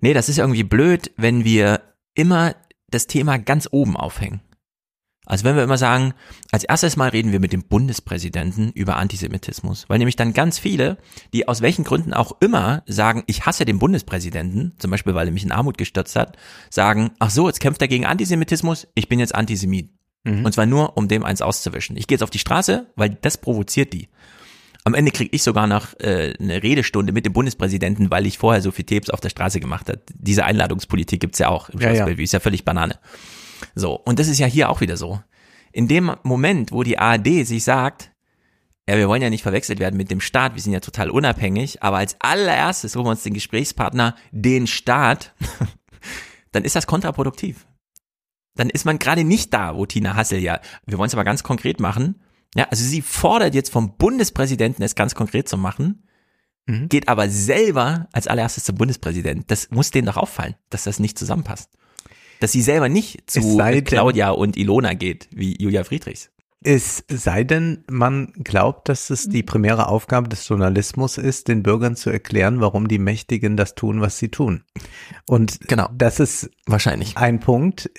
nee, 0.00 0.14
das 0.14 0.28
ist 0.28 0.38
irgendwie 0.38 0.64
blöd, 0.64 1.10
wenn 1.16 1.44
wir 1.44 1.80
immer 2.14 2.54
das 2.90 3.06
Thema 3.06 3.38
ganz 3.38 3.68
oben 3.70 3.96
aufhängen. 3.96 4.40
Also 5.28 5.44
wenn 5.44 5.56
wir 5.56 5.62
immer 5.62 5.76
sagen, 5.76 6.14
als 6.52 6.64
erstes 6.64 6.96
Mal 6.96 7.10
reden 7.10 7.32
wir 7.32 7.40
mit 7.40 7.52
dem 7.52 7.64
Bundespräsidenten 7.64 8.72
über 8.72 8.96
Antisemitismus, 8.96 9.84
weil 9.88 9.98
nämlich 9.98 10.16
dann 10.16 10.32
ganz 10.32 10.58
viele, 10.58 10.96
die 11.34 11.46
aus 11.46 11.60
welchen 11.60 11.84
Gründen 11.84 12.14
auch 12.14 12.32
immer 12.40 12.82
sagen, 12.86 13.24
ich 13.26 13.44
hasse 13.44 13.66
den 13.66 13.78
Bundespräsidenten, 13.78 14.72
zum 14.78 14.90
Beispiel 14.90 15.14
weil 15.14 15.28
er 15.28 15.32
mich 15.32 15.44
in 15.44 15.52
Armut 15.52 15.76
gestürzt 15.76 16.16
hat, 16.16 16.38
sagen, 16.70 17.10
ach 17.18 17.28
so, 17.28 17.46
jetzt 17.46 17.60
kämpft 17.60 17.82
er 17.82 17.88
gegen 17.88 18.06
Antisemitismus, 18.06 18.88
ich 18.94 19.10
bin 19.10 19.18
jetzt 19.20 19.34
Antisemit. 19.34 19.90
Und 20.44 20.52
zwar 20.52 20.66
nur, 20.66 20.96
um 20.96 21.08
dem 21.08 21.24
eins 21.24 21.42
auszuwischen. 21.42 21.96
Ich 21.96 22.06
gehe 22.06 22.16
jetzt 22.16 22.22
auf 22.22 22.30
die 22.30 22.38
Straße, 22.38 22.86
weil 22.96 23.10
das 23.10 23.38
provoziert 23.38 23.92
die. 23.92 24.08
Am 24.88 24.94
Ende 24.94 25.10
kriege 25.10 25.28
ich 25.36 25.42
sogar 25.42 25.66
noch 25.66 25.92
äh, 26.00 26.32
eine 26.40 26.62
Redestunde 26.62 27.12
mit 27.12 27.26
dem 27.26 27.34
Bundespräsidenten, 27.34 28.10
weil 28.10 28.24
ich 28.24 28.38
vorher 28.38 28.62
so 28.62 28.70
viel 28.70 28.86
Tapes 28.86 29.10
auf 29.10 29.20
der 29.20 29.28
Straße 29.28 29.60
gemacht 29.60 29.86
habe. 29.90 30.00
Diese 30.14 30.46
Einladungspolitik 30.46 31.20
gibt's 31.20 31.38
ja 31.38 31.50
auch 31.50 31.68
im 31.68 31.78
Ja, 31.78 31.94
Schloss 31.94 32.08
ja. 32.08 32.24
Ist 32.24 32.32
ja 32.32 32.40
völlig 32.40 32.64
Banane. 32.64 32.98
So, 33.74 33.96
und 33.96 34.18
das 34.18 34.28
ist 34.28 34.38
ja 34.38 34.46
hier 34.46 34.70
auch 34.70 34.80
wieder 34.80 34.96
so. 34.96 35.20
In 35.72 35.88
dem 35.88 36.12
Moment, 36.22 36.72
wo 36.72 36.84
die 36.84 36.98
ARD 36.98 37.46
sich 37.46 37.64
sagt, 37.64 38.12
ja, 38.88 38.96
wir 38.96 39.08
wollen 39.08 39.20
ja 39.20 39.28
nicht 39.28 39.42
verwechselt 39.42 39.78
werden 39.78 39.98
mit 39.98 40.10
dem 40.10 40.22
Staat, 40.22 40.54
wir 40.54 40.62
sind 40.62 40.72
ja 40.72 40.80
total 40.80 41.10
unabhängig, 41.10 41.82
aber 41.82 41.98
als 41.98 42.16
allererstes 42.20 42.96
holen 42.96 43.04
wir 43.04 43.10
uns 43.10 43.24
den 43.24 43.34
Gesprächspartner, 43.34 44.16
den 44.30 44.66
Staat, 44.66 45.34
dann 46.52 46.64
ist 46.64 46.76
das 46.76 46.86
kontraproduktiv. 46.86 47.66
Dann 48.54 48.70
ist 48.70 48.86
man 48.86 48.98
gerade 48.98 49.22
nicht 49.22 49.52
da, 49.52 49.76
wo 49.76 49.84
Tina 49.84 50.16
Hassel 50.16 50.38
ja, 50.38 50.60
wir 50.86 50.96
wollen 50.96 51.08
es 51.08 51.14
aber 51.14 51.24
ganz 51.24 51.42
konkret 51.42 51.78
machen, 51.78 52.22
ja, 52.54 52.66
also 52.70 52.84
sie 52.84 53.02
fordert 53.02 53.54
jetzt 53.54 53.70
vom 53.70 53.96
Bundespräsidenten, 53.96 54.82
es 54.82 54.94
ganz 54.94 55.14
konkret 55.14 55.48
zu 55.48 55.56
machen, 55.56 56.04
Mhm. 56.66 56.88
geht 56.90 57.08
aber 57.08 57.30
selber 57.30 58.08
als 58.12 58.26
allererstes 58.26 58.64
zum 58.64 58.74
Bundespräsidenten. 58.76 59.44
Das 59.46 59.70
muss 59.70 59.90
denen 59.90 60.06
doch 60.06 60.18
auffallen, 60.18 60.54
dass 60.68 60.84
das 60.84 60.98
nicht 60.98 61.18
zusammenpasst. 61.18 61.70
Dass 62.40 62.52
sie 62.52 62.60
selber 62.62 62.88
nicht 62.90 63.30
zu 63.30 63.56
denn- 63.56 63.84
Claudia 63.84 64.30
und 64.30 64.56
Ilona 64.56 64.92
geht, 64.94 65.28
wie 65.34 65.56
Julia 65.60 65.82
Friedrichs. 65.84 66.30
Es 66.60 67.04
sei 67.08 67.44
denn, 67.44 67.84
man 67.88 68.32
glaubt, 68.44 68.88
dass 68.88 69.10
es 69.10 69.28
die 69.28 69.42
primäre 69.44 69.86
Aufgabe 69.88 70.28
des 70.28 70.46
Journalismus 70.46 71.16
ist, 71.16 71.48
den 71.48 71.62
Bürgern 71.62 71.96
zu 71.96 72.10
erklären, 72.10 72.60
warum 72.60 72.86
die 72.88 72.98
Mächtigen 72.98 73.56
das 73.56 73.74
tun, 73.74 74.00
was 74.00 74.18
sie 74.18 74.28
tun. 74.28 74.64
Und 75.26 75.60
Genau. 75.68 75.88
das 75.96 76.20
ist 76.20 76.50
Wahrscheinlich. 76.66 77.16
ein 77.16 77.40
Punkt. 77.40 77.90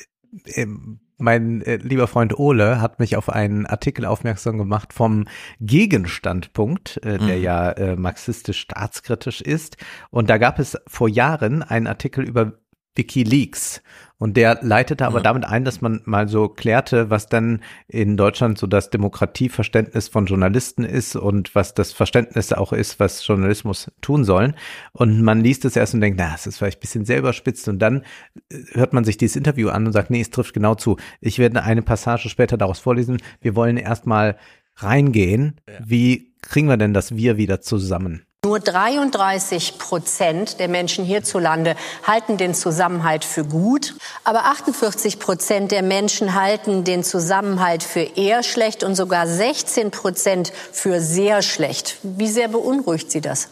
Mein 1.20 1.62
äh, 1.62 1.76
lieber 1.76 2.08
Freund 2.08 2.40
Ole 2.40 2.82
hat 2.82 3.00
mich 3.00 3.18
auf 3.18 3.30
einen 3.30 3.66
Artikel 3.66 4.06
aufmerksam 4.06 4.58
gemacht 4.58 4.94
vom 4.94 5.26
Gegenstandpunkt, 5.60 6.98
äh, 7.04 7.18
der 7.18 7.38
Mhm. 7.38 7.44
ja 7.44 7.72
äh, 7.72 7.96
marxistisch 7.96 8.60
staatskritisch 8.62 9.41
ist. 9.41 9.78
Und 10.10 10.30
da 10.30 10.38
gab 10.38 10.60
es 10.60 10.78
vor 10.88 11.10
Jahren 11.10 11.62
einen 11.62 11.88
Artikel 11.88 12.24
über 12.24 12.54
WikiLeaks. 12.96 13.82
Und 14.22 14.36
der 14.36 14.60
leitete 14.62 15.06
aber 15.06 15.20
Ja. 15.20 15.24
damit 15.24 15.46
ein, 15.46 15.64
dass 15.64 15.80
man 15.80 16.02
mal 16.04 16.28
so 16.28 16.50
klärte, 16.50 17.10
was 17.10 17.28
dann 17.28 17.62
in 17.88 18.18
Deutschland 18.18 18.58
so 18.58 18.68
das 18.68 18.90
Demokratieverständnis 18.90 20.10
von 20.10 20.26
Journalisten 20.26 20.84
ist 20.84 21.16
und 21.16 21.56
was 21.56 21.74
das 21.74 21.94
Verständnis 21.94 22.52
auch 22.52 22.74
ist, 22.74 23.00
was 23.00 23.26
Journalismus 23.26 23.90
tun 24.02 24.26
sollen. 24.26 24.56
Und 24.91 25.22
man 25.22 25.40
liest 25.41 25.64
es 25.64 25.78
erst 25.78 25.94
und 25.94 26.02
denkt, 26.02 26.20
na, 26.20 26.36
es 26.36 26.46
ist 26.48 26.58
vielleicht 26.58 26.80
ein 26.80 26.82
bisschen 26.82 27.06
sehr 27.06 27.20
überspitzt. 27.20 27.68
Und 27.70 27.80
dann 27.80 28.04
äh, 28.52 28.58
hört 28.74 28.91
man 28.91 29.06
sich 29.06 29.16
dieses 29.18 29.38
Interview 29.38 29.70
an 29.70 29.88
und 29.88 29.94
sagt, 29.94 30.10
nee, 30.12 30.20
es 30.22 30.30
trifft 30.30 30.54
genau 30.54 30.76
zu. 30.76 30.98
Ich 31.22 31.40
werde 31.40 31.64
eine 31.64 31.82
Passage 31.82 32.28
später 32.28 32.58
daraus 32.58 32.80
vorlesen. 32.80 33.22
Wir 33.40 33.56
wollen 33.56 33.78
erstmal 33.78 34.36
reingehen. 34.76 35.62
Wie 35.84 36.34
kriegen 36.41 36.68
wir 36.68 36.78
denn 36.78 36.94
das 36.94 37.16
Wir 37.16 37.38
wieder 37.38 37.62
zusammen? 37.62 38.24
Nur 38.45 38.61
33 38.61 39.80
Prozent 39.80 40.61
der 40.61 40.70
Menschen 40.70 41.03
hierzulande 41.03 41.76
halten 42.07 42.38
den 42.38 42.53
Zusammenhalt 42.53 43.26
für 43.26 43.44
gut, 43.44 43.95
aber 44.24 44.45
48 44.45 45.20
Prozent 45.20 45.72
der 45.72 45.84
Menschen 45.84 46.36
halten 46.36 46.86
den 46.86 47.03
Zusammenhalt 47.03 47.84
für 47.84 47.99
eher 47.99 48.41
schlecht 48.44 48.86
und 48.86 48.95
sogar 48.95 49.28
16 49.28 49.91
Prozent 49.91 50.53
für 50.72 51.02
sehr 51.02 51.41
schlecht. 51.41 51.98
Wie 52.02 52.30
sehr 52.30 52.48
beunruhigt 52.48 53.11
Sie 53.11 53.20
das? 53.20 53.49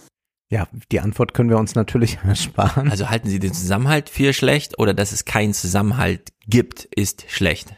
Ja, 0.49 0.69
die 0.93 1.01
Antwort 1.01 1.33
können 1.33 1.49
wir 1.49 1.57
uns 1.57 1.75
natürlich 1.75 2.19
ersparen. 2.25 2.89
Also 2.89 3.09
halten 3.09 3.27
Sie 3.27 3.39
den 3.39 3.53
Zusammenhalt 3.53 4.09
für 4.09 4.31
schlecht 4.31 4.79
oder 4.79 4.93
dass 4.93 5.11
es 5.11 5.25
keinen 5.25 5.53
Zusammenhalt 5.53 6.31
gibt, 6.47 6.85
ist 6.95 7.25
schlecht. 7.27 7.75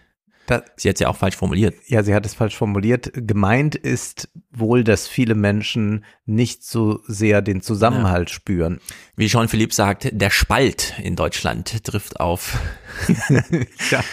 Da, 0.49 0.63
Sie 0.77 0.89
hat 0.89 0.95
es 0.95 1.01
ja 1.01 1.09
auch 1.09 1.15
falsch 1.15 1.35
formuliert. 1.35 1.75
ja, 1.85 2.01
sie 2.01 2.15
hat 2.15 2.25
es 2.25 2.33
falsch 2.33 2.57
formuliert. 2.57 3.11
Gemeint 3.13 3.75
ist 3.75 4.29
wohl, 4.49 4.83
dass 4.83 5.07
viele 5.07 5.35
Menschen 5.35 6.03
nicht 6.25 6.63
so 6.63 7.01
sehr 7.05 7.43
den 7.43 7.61
Zusammenhalt 7.61 8.31
spüren. 8.31 8.79
Wie 9.15 9.27
Jean-Philippe 9.27 9.75
sagt, 9.75 10.09
der 10.11 10.31
Spalt 10.31 10.95
in 11.03 11.15
Deutschland 11.15 11.83
trifft 11.83 12.19
auf 12.19 12.59
Ja. 13.91 14.03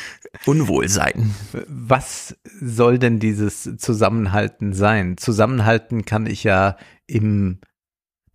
Unwohlsein. 0.45 1.35
Was 1.69 2.37
soll 2.61 2.99
denn 2.99 3.19
dieses 3.19 3.71
Zusammenhalten 3.79 4.75
sein? 4.75 5.17
Zusammenhalten 5.17 6.05
kann 6.05 6.27
ich 6.27 6.45
ja 6.45 6.77
im 7.07 7.61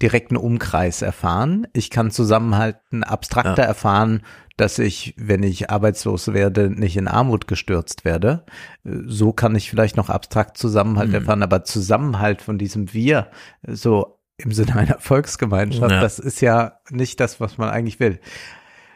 direkten 0.01 0.37
Umkreis 0.37 1.01
erfahren. 1.01 1.67
Ich 1.73 1.89
kann 1.89 2.11
Zusammenhalten 2.11 3.03
abstrakter 3.03 3.61
Ja. 3.63 3.67
erfahren, 3.67 4.23
dass 4.57 4.79
ich, 4.79 5.15
wenn 5.17 5.43
ich 5.43 5.69
arbeitslos 5.69 6.33
werde, 6.33 6.69
nicht 6.69 6.97
in 6.97 7.07
Armut 7.07 7.47
gestürzt 7.47 8.05
werde. 8.05 8.45
So 8.83 9.33
kann 9.33 9.55
ich 9.55 9.69
vielleicht 9.69 9.97
noch 9.97 10.09
abstrakt 10.09 10.57
Zusammenhalt 10.57 11.09
Mhm. 11.09 11.15
erfahren, 11.15 11.43
aber 11.43 11.63
Zusammenhalt 11.63 12.41
von 12.41 12.57
diesem 12.57 12.93
Wir, 12.93 13.27
so 13.67 14.19
im 14.37 14.51
Sinne 14.51 14.75
einer 14.75 14.99
Volksgemeinschaft, 14.99 15.91
Ja. 15.91 16.01
das 16.01 16.19
ist 16.19 16.41
ja 16.41 16.79
nicht 16.89 17.19
das, 17.19 17.39
was 17.39 17.57
man 17.57 17.69
eigentlich 17.69 17.99
will. 17.99 18.19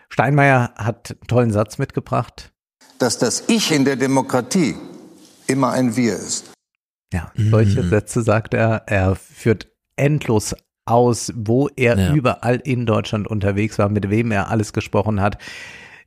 Steinmeier 0.10 0.74
hat 0.76 1.12
einen 1.12 1.28
tollen 1.28 1.52
Satz 1.52 1.78
mitgebracht. 1.78 2.52
dass 3.00 3.18
das 3.18 3.44
Ich 3.48 3.72
in 3.74 3.84
der 3.84 3.98
Demokratie 3.98 4.76
immer 5.48 5.72
ein 5.72 5.98
Wir 5.98 6.14
ist. 6.14 6.52
Ja, 7.12 7.30
solche 7.36 7.84
mhm. 7.84 7.90
Sätze 7.90 8.22
sagt 8.22 8.54
er. 8.54 8.84
Er 8.88 9.16
führt 9.16 9.68
endlos 9.98 10.56
aus, 10.86 11.34
wo 11.36 11.68
er 11.76 11.98
ja. 11.98 12.14
überall 12.14 12.58
in 12.64 12.86
Deutschland 12.86 13.28
unterwegs 13.28 13.78
war, 13.80 13.90
mit 13.90 14.10
wem 14.10 14.32
er 14.32 14.50
alles 14.50 14.72
gesprochen 14.72 15.20
hat. 15.22 15.38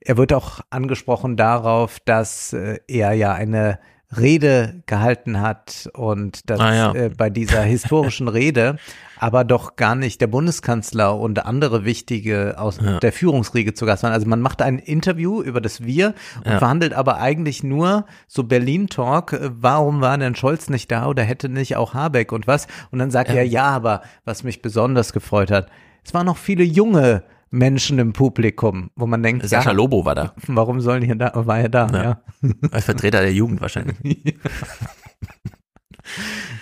Er 0.00 0.16
wird 0.16 0.32
auch 0.32 0.60
angesprochen 0.70 1.36
darauf, 1.36 1.98
dass 2.00 2.52
äh, 2.52 2.78
er 2.86 3.12
ja 3.12 3.34
eine 3.34 3.78
Rede 4.16 4.82
gehalten 4.86 5.40
hat 5.40 5.90
und 5.92 6.48
dass 6.48 6.60
ah, 6.60 6.74
ja. 6.74 6.94
äh, 6.94 7.10
bei 7.10 7.28
dieser 7.28 7.62
historischen 7.62 8.28
Rede 8.28 8.78
aber 9.18 9.44
doch 9.44 9.76
gar 9.76 9.94
nicht 9.94 10.20
der 10.20 10.26
Bundeskanzler 10.26 11.18
und 11.18 11.44
andere 11.44 11.84
wichtige 11.84 12.56
aus 12.58 12.78
ja. 12.80 12.98
der 12.98 13.12
Führungsriege 13.12 13.74
zu 13.74 13.86
Gast 13.86 14.02
waren. 14.02 14.12
Also 14.12 14.26
man 14.26 14.40
macht 14.40 14.62
ein 14.62 14.78
Interview 14.78 15.42
über 15.42 15.60
das 15.60 15.84
Wir 15.84 16.14
und 16.44 16.52
ja. 16.52 16.58
verhandelt 16.58 16.94
aber 16.94 17.18
eigentlich 17.18 17.62
nur 17.62 18.06
so 18.26 18.44
Berlin-Talk, 18.44 19.32
äh, 19.32 19.50
warum 19.52 20.00
war 20.00 20.16
denn 20.18 20.34
Scholz 20.34 20.68
nicht 20.68 20.90
da 20.90 21.06
oder 21.06 21.22
hätte 21.22 21.48
nicht 21.48 21.76
auch 21.76 21.94
Habeck 21.94 22.32
und 22.32 22.46
was? 22.46 22.66
Und 22.90 22.98
dann 22.98 23.10
sagt 23.10 23.30
er, 23.30 23.44
ja, 23.44 23.66
aber 23.66 24.02
was 24.24 24.44
mich 24.44 24.62
besonders 24.62 25.12
gefreut 25.12 25.50
hat, 25.50 25.68
es 26.04 26.14
waren 26.14 26.26
noch 26.26 26.36
viele 26.36 26.64
junge 26.64 27.22
Menschen 27.50 27.98
im 27.98 28.12
Publikum, 28.12 28.90
wo 28.94 29.06
man 29.06 29.22
denkt, 29.22 29.48
Sascha 29.48 29.70
ja, 29.70 29.76
Lobo 29.76 30.04
war 30.04 30.14
da. 30.14 30.34
Warum 30.46 30.80
sollen 30.80 31.02
hier 31.02 31.16
da, 31.16 31.32
war 31.34 31.58
er 31.58 31.68
da, 31.68 31.86
ja. 31.88 32.02
ja. 32.42 32.52
Als 32.70 32.84
Vertreter 32.84 33.20
der 33.20 33.32
Jugend 33.32 33.60
wahrscheinlich. 33.60 33.96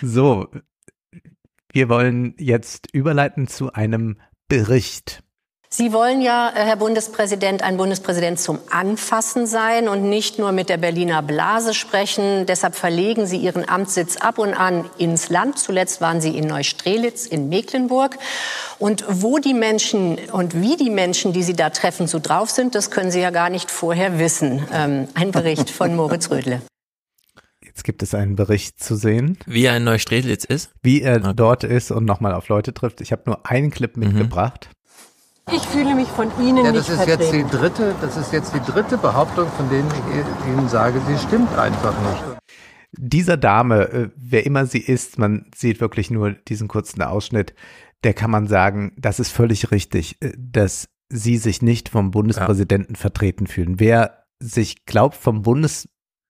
so, 0.01 0.47
wir 1.77 1.89
wollen 1.89 2.33
jetzt 2.39 2.87
überleiten 2.91 3.47
zu 3.47 3.71
einem 3.71 4.17
Bericht. 4.47 5.21
Sie 5.69 5.93
wollen 5.93 6.21
ja, 6.21 6.49
äh, 6.49 6.63
Herr 6.63 6.77
Bundespräsident, 6.77 7.61
ein 7.61 7.77
Bundespräsident 7.77 8.39
zum 8.39 8.57
Anfassen 8.71 9.45
sein 9.45 9.87
und 9.87 10.01
nicht 10.01 10.39
nur 10.39 10.53
mit 10.53 10.69
der 10.69 10.77
Berliner 10.77 11.21
Blase 11.21 11.75
sprechen. 11.75 12.47
Deshalb 12.47 12.73
verlegen 12.73 13.27
Sie 13.27 13.37
Ihren 13.37 13.69
Amtssitz 13.69 14.17
ab 14.17 14.39
und 14.39 14.55
an 14.55 14.89
ins 14.97 15.29
Land. 15.29 15.59
Zuletzt 15.59 16.01
waren 16.01 16.19
Sie 16.19 16.35
in 16.35 16.47
Neustrelitz 16.47 17.27
in 17.27 17.47
Mecklenburg. 17.47 18.17
Und 18.79 19.05
wo 19.07 19.37
die 19.37 19.53
Menschen 19.53 20.17
und 20.31 20.59
wie 20.59 20.77
die 20.77 20.89
Menschen, 20.89 21.31
die 21.31 21.43
Sie 21.43 21.53
da 21.53 21.69
treffen, 21.69 22.07
so 22.07 22.17
drauf 22.17 22.49
sind, 22.49 22.73
das 22.73 22.89
können 22.89 23.11
Sie 23.11 23.19
ja 23.19 23.29
gar 23.29 23.51
nicht 23.51 23.69
vorher 23.69 24.17
wissen. 24.17 24.65
Ähm, 24.73 25.09
ein 25.13 25.29
Bericht 25.29 25.69
von 25.69 25.95
Moritz 25.95 26.31
Rödle. 26.31 26.59
Jetzt 27.77 27.83
gibt 27.83 28.01
es 28.01 28.15
einen 28.15 28.35
Bericht 28.35 28.83
zu 28.83 28.95
sehen. 28.95 29.37
Wie 29.45 29.65
er 29.65 29.77
in 29.77 29.83
Neustrelitz 29.83 30.45
ist? 30.45 30.71
Wie 30.81 31.03
er 31.03 31.17
okay. 31.17 31.33
dort 31.35 31.63
ist 31.63 31.91
und 31.91 32.05
nochmal 32.05 32.33
auf 32.33 32.49
Leute 32.49 32.73
trifft. 32.73 33.01
Ich 33.01 33.11
habe 33.11 33.21
nur 33.27 33.47
einen 33.47 33.69
Clip 33.69 33.95
mhm. 33.95 34.05
mitgebracht. 34.07 34.71
Ich 35.51 35.61
fühle 35.61 35.93
mich 35.93 36.07
von 36.07 36.31
Ihnen 36.41 36.65
ja, 36.65 36.71
das 36.71 36.89
nicht 36.89 36.97
ist 36.97 37.07
vertreten. 37.07 37.21
jetzt 37.21 37.53
die 37.53 37.55
dritte, 37.55 37.95
das 38.01 38.17
ist 38.17 38.33
jetzt 38.33 38.55
die 38.55 38.71
dritte 38.71 38.97
Behauptung, 38.97 39.47
von 39.51 39.69
denen 39.69 39.87
ich 39.91 40.47
Ihnen 40.51 40.67
sage, 40.67 40.99
sie 41.07 41.19
stimmt 41.19 41.55
einfach 41.55 41.93
nicht. 42.01 42.23
Dieser 42.93 43.37
Dame, 43.37 43.89
äh, 43.89 44.09
wer 44.15 44.43
immer 44.47 44.65
sie 44.65 44.79
ist, 44.79 45.19
man 45.19 45.45
sieht 45.55 45.79
wirklich 45.79 46.09
nur 46.09 46.31
diesen 46.31 46.67
kurzen 46.67 47.03
Ausschnitt, 47.03 47.53
der 48.03 48.15
kann 48.15 48.31
man 48.31 48.47
sagen, 48.47 48.91
das 48.97 49.19
ist 49.19 49.29
völlig 49.29 49.69
richtig, 49.69 50.17
äh, 50.23 50.31
dass 50.35 50.89
sie 51.09 51.37
sich 51.37 51.61
nicht 51.61 51.89
vom 51.89 52.09
Bundespräsidenten 52.09 52.95
ja. 52.95 52.99
vertreten 52.99 53.45
fühlen. 53.45 53.79
Wer 53.79 54.23
sich 54.39 54.87
glaubt, 54.87 55.15
vom 55.15 55.43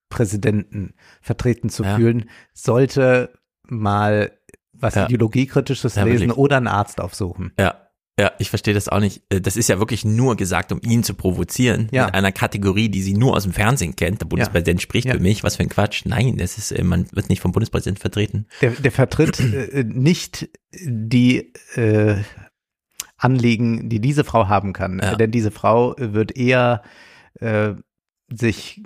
Bundespräsidenten 0.10 0.94
vertreten 1.22 1.70
zu 1.70 1.84
ja. 1.84 1.96
fühlen, 1.96 2.30
sollte 2.54 3.34
mal 3.64 4.32
was 4.74 4.96
ja. 4.96 5.06
Ideologiekritisches 5.06 5.96
lesen 5.96 6.32
oder 6.32 6.58
einen 6.58 6.68
Arzt 6.68 7.02
aufsuchen. 7.02 7.52
Ja, 7.60 7.88
ja, 8.20 8.32
ich 8.40 8.50
verstehe 8.50 8.74
das 8.74 8.90
auch 8.90 9.00
nicht. 9.00 9.22
Äh, 9.30 9.42
das 9.42 9.58
ist 9.58 9.70
ja 9.70 9.80
wirklich 9.80 10.04
nur 10.06 10.36
gesagt, 10.36 10.72
um 10.72 10.80
ihn 10.82 11.04
zu 11.04 11.14
provozieren. 11.14 11.88
Ja. 11.92 12.08
In 12.08 12.14
einer 12.16 12.32
Kategorie, 12.32 12.90
die 12.90 13.02
sie 13.02 13.14
nur 13.14 13.36
aus 13.36 13.44
dem 13.44 13.54
Fernsehen 13.54 13.96
kennt. 13.96 14.22
Der 14.22 14.26
Bundespräsident 14.26 14.80
ja. 14.80 14.84
spricht 14.84 15.08
ja. 15.08 15.14
für 15.14 15.20
mich. 15.20 15.44
Was 15.44 15.58
für 15.58 15.64
ein 15.64 15.70
Quatsch. 15.70 16.04
Nein, 16.06 16.38
das 16.38 16.58
ist, 16.58 16.72
äh, 16.72 16.84
man 16.84 17.08
wird 17.12 17.30
nicht 17.30 17.42
vom 17.42 17.52
Bundespräsidenten 17.52 18.02
vertreten. 18.02 18.48
Der, 18.62 18.72
der 18.72 18.92
vertritt 18.92 19.40
äh, 19.40 19.84
nicht 19.84 20.50
die 20.74 21.54
äh, 21.76 22.16
Anliegen, 23.18 23.90
die 23.90 24.00
diese 24.00 24.24
Frau 24.24 24.48
haben 24.48 24.74
kann. 24.74 25.00
Ja. 25.00 25.16
Denn 25.16 25.32
diese 25.32 25.52
Frau 25.52 25.96
wird 25.98 26.36
eher 26.36 26.82
äh, 27.40 27.74
sich 28.30 28.84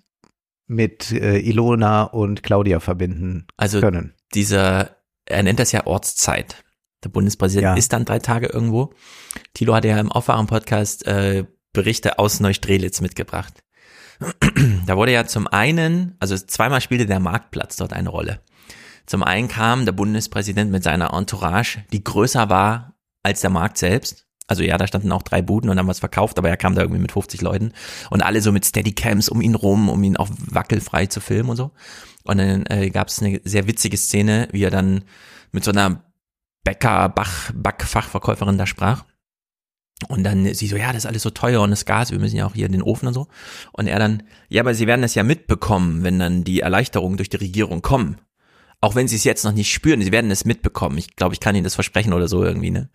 mit 0.71 1.11
äh, 1.11 1.37
Ilona 1.37 2.03
und 2.03 2.43
Claudia 2.43 2.79
verbinden 2.79 3.45
also 3.57 3.81
können. 3.81 4.13
Dieser, 4.33 4.95
er 5.25 5.43
nennt 5.43 5.59
das 5.59 5.73
ja 5.73 5.85
Ortszeit. 5.85 6.63
Der 7.03 7.09
Bundespräsident 7.09 7.63
ja. 7.63 7.73
ist 7.73 7.91
dann 7.91 8.05
drei 8.05 8.19
Tage 8.19 8.47
irgendwo. 8.47 8.93
Thilo 9.53 9.75
hatte 9.75 9.89
ja 9.89 9.99
im 9.99 10.11
Aufwachen-Podcast 10.11 11.05
äh, 11.05 11.45
Berichte 11.73 12.19
aus 12.19 12.39
Neustrelitz 12.39 13.01
mitgebracht. 13.01 13.63
da 14.85 14.95
wurde 14.95 15.11
ja 15.11 15.25
zum 15.25 15.47
einen, 15.47 16.15
also 16.19 16.37
zweimal 16.37 16.79
spielte 16.79 17.05
der 17.05 17.19
Marktplatz 17.19 17.75
dort 17.75 17.91
eine 17.91 18.09
Rolle. 18.09 18.41
Zum 19.05 19.23
einen 19.23 19.49
kam 19.49 19.83
der 19.85 19.91
Bundespräsident 19.91 20.71
mit 20.71 20.83
seiner 20.83 21.13
Entourage, 21.13 21.83
die 21.91 22.03
größer 22.03 22.49
war 22.49 22.95
als 23.23 23.41
der 23.41 23.49
Markt 23.49 23.77
selbst. 23.77 24.27
Also 24.47 24.63
ja, 24.63 24.77
da 24.77 24.87
standen 24.87 25.11
auch 25.11 25.21
drei 25.21 25.41
Buden 25.41 25.69
und 25.69 25.77
haben 25.77 25.87
was 25.87 25.99
verkauft, 25.99 26.37
aber 26.37 26.49
er 26.49 26.57
kam 26.57 26.75
da 26.75 26.81
irgendwie 26.81 27.01
mit 27.01 27.11
50 27.11 27.41
Leuten 27.41 27.71
und 28.09 28.21
alle 28.21 28.41
so 28.41 28.51
mit 28.51 28.65
Steadycams 28.65 29.29
um 29.29 29.41
ihn 29.41 29.55
rum, 29.55 29.87
um 29.87 30.03
ihn 30.03 30.17
auch 30.17 30.29
wackelfrei 30.37 31.05
zu 31.05 31.21
filmen 31.21 31.51
und 31.51 31.57
so. 31.57 31.71
Und 32.23 32.37
dann 32.37 32.65
äh, 32.67 32.89
gab 32.89 33.07
es 33.07 33.21
eine 33.21 33.39
sehr 33.43 33.67
witzige 33.67 33.97
Szene, 33.97 34.47
wie 34.51 34.63
er 34.63 34.69
dann 34.69 35.03
mit 35.51 35.63
so 35.63 35.71
einer 35.71 36.03
Bäcker, 36.63 37.09
Bach, 37.09 37.51
Backfachverkäuferin 37.53 38.57
da 38.57 38.67
sprach. 38.67 39.05
Und 40.07 40.23
dann 40.23 40.51
sie 40.53 40.67
so, 40.67 40.75
ja, 40.75 40.87
das 40.87 41.03
ist 41.03 41.05
alles 41.05 41.21
so 41.21 41.29
teuer 41.29 41.61
und 41.61 41.69
das 41.69 41.85
Gas, 41.85 42.11
wir 42.11 42.19
müssen 42.19 42.35
ja 42.35 42.45
auch 42.45 42.55
hier 42.55 42.65
in 42.65 42.71
den 42.71 42.81
Ofen 42.81 43.07
und 43.07 43.13
so. 43.13 43.27
Und 43.71 43.87
er 43.87 43.99
dann, 43.99 44.23
ja, 44.49 44.61
aber 44.61 44.73
sie 44.73 44.87
werden 44.87 45.01
das 45.01 45.15
ja 45.15 45.23
mitbekommen, 45.23 46.03
wenn 46.03 46.19
dann 46.19 46.43
die 46.43 46.61
Erleichterungen 46.61 47.17
durch 47.17 47.29
die 47.29 47.37
Regierung 47.37 47.81
kommen. 47.81 48.17
Auch 48.81 48.95
wenn 48.95 49.07
sie 49.07 49.15
es 49.15 49.23
jetzt 49.23 49.45
noch 49.45 49.51
nicht 49.51 49.71
spüren, 49.71 50.01
sie 50.01 50.11
werden 50.11 50.31
es 50.31 50.43
mitbekommen. 50.43 50.97
Ich 50.97 51.15
glaube, 51.15 51.33
ich 51.35 51.39
kann 51.39 51.55
ihnen 51.55 51.63
das 51.63 51.75
versprechen 51.75 52.13
oder 52.13 52.27
so 52.27 52.43
irgendwie, 52.43 52.71
ne? 52.71 52.89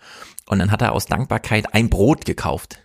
Und 0.49 0.59
dann 0.59 0.73
hat 0.73 0.83
er 0.83 0.93
aus 0.93 1.07
Dankbarkeit 1.07 1.75
ein 1.75 1.89
Brot 1.89 2.25
gekauft. 2.25 2.81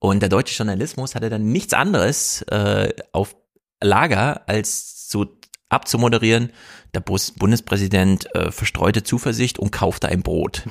Und 0.00 0.20
der 0.20 0.28
deutsche 0.28 0.56
Journalismus 0.56 1.14
hatte 1.14 1.30
dann 1.30 1.52
nichts 1.52 1.72
anderes 1.72 2.42
äh, 2.42 2.92
auf 3.12 3.36
Lager, 3.80 4.48
als 4.48 5.08
so 5.08 5.26
abzumoderieren, 5.68 6.52
der 6.94 7.00
Bus 7.00 7.32
Bundespräsident 7.32 8.32
äh, 8.34 8.52
verstreute 8.52 9.02
Zuversicht 9.02 9.58
und 9.58 9.70
kaufte 9.70 10.08
ein 10.08 10.22
Brot. 10.22 10.64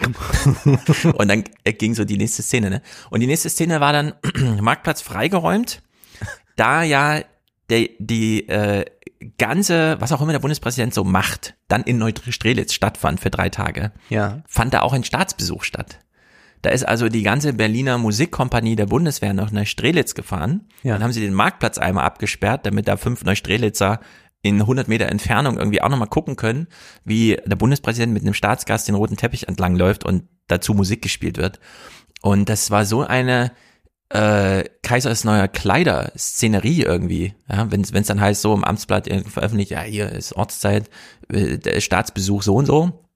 und 1.04 1.28
dann 1.28 1.46
ging 1.64 1.96
so 1.96 2.06
die 2.06 2.18
nächste 2.18 2.44
Szene. 2.44 2.70
Ne? 2.70 2.82
Und 3.10 3.22
die 3.22 3.28
nächste 3.28 3.50
Szene 3.50 3.80
war 3.80 3.94
dann 3.94 4.14
Marktplatz 4.62 5.02
freigeräumt, 5.02 5.82
da 6.56 6.84
ja 6.84 7.22
der, 7.72 7.90
die 8.00 8.48
äh, 8.48 8.86
ganze, 9.38 10.00
was 10.00 10.12
auch 10.12 10.22
immer 10.22 10.34
der 10.34 10.40
Bundespräsident 10.40 10.94
so 10.94 11.04
macht, 11.04 11.56
dann 11.68 11.84
in 11.84 11.98
Neustrelitz 11.98 12.74
stattfand 12.74 13.20
für 13.20 13.32
drei 13.32 13.50
Tage, 13.50 13.92
ja. 14.10 14.44
fand 14.48 14.74
da 14.74 14.82
auch 14.82 14.94
ein 14.94 15.04
Staatsbesuch 15.04 15.64
statt. 15.64 16.00
Da 16.62 16.70
ist 16.70 16.88
also 16.88 17.10
die 17.10 17.24
ganze 17.24 17.54
Berliner 17.54 17.98
Musikkompanie 17.98 18.76
der 18.76 18.86
Bundeswehr 18.86 19.34
nach 19.34 19.52
Neustrelitz 19.52 20.14
gefahren. 20.14 20.68
Ja. 20.84 20.94
Dann 20.94 21.04
haben 21.04 21.12
sie 21.12 21.22
den 21.22 21.34
Marktplatz 21.34 21.80
einmal 21.80 22.06
abgesperrt, 22.06 22.66
damit 22.66 22.88
da 22.88 22.98
fünf 22.98 23.24
Neustrelitzer 23.24 24.00
in 24.44 24.60
100 24.60 24.88
Meter 24.88 25.08
Entfernung 25.08 25.58
irgendwie 25.58 25.82
auch 25.82 25.90
nochmal 25.90 26.08
gucken 26.08 26.36
können, 26.36 26.68
wie 27.04 27.38
der 27.46 27.56
Bundespräsident 27.56 28.14
mit 28.14 28.24
einem 28.24 28.34
Staatsgast 28.34 28.88
den 28.88 28.96
roten 28.96 29.18
Teppich 29.18 29.48
entlang 29.48 29.76
läuft 29.76 30.04
und 30.04 30.24
dazu 30.48 30.74
Musik 30.74 31.02
gespielt 31.02 31.38
wird. 31.38 31.60
Und 32.22 32.50
das 32.50 32.70
war 32.70 32.86
so 32.86 33.02
eine 33.02 33.52
äh, 34.14 34.64
Kaisers 34.84 35.24
neuer 35.24 35.48
Kleider-Szenerie 35.48 36.84
irgendwie. 36.84 37.34
Ja, 37.50 37.72
wenn 37.72 37.82
es 37.82 38.08
dann 38.08 38.22
heißt, 38.22 38.42
so 38.42 38.54
im 38.54 38.64
Amtsblatt 38.64 39.10
veröffentlicht, 39.28 39.72
ja, 39.72 39.82
hier 39.82 40.10
ist 40.10 40.34
Ortszeit, 40.34 40.90
äh, 41.32 41.58
der 41.58 41.82
Staatsbesuch 41.82 42.44
so 42.44 42.56
und 42.56 42.66
so. 42.66 43.08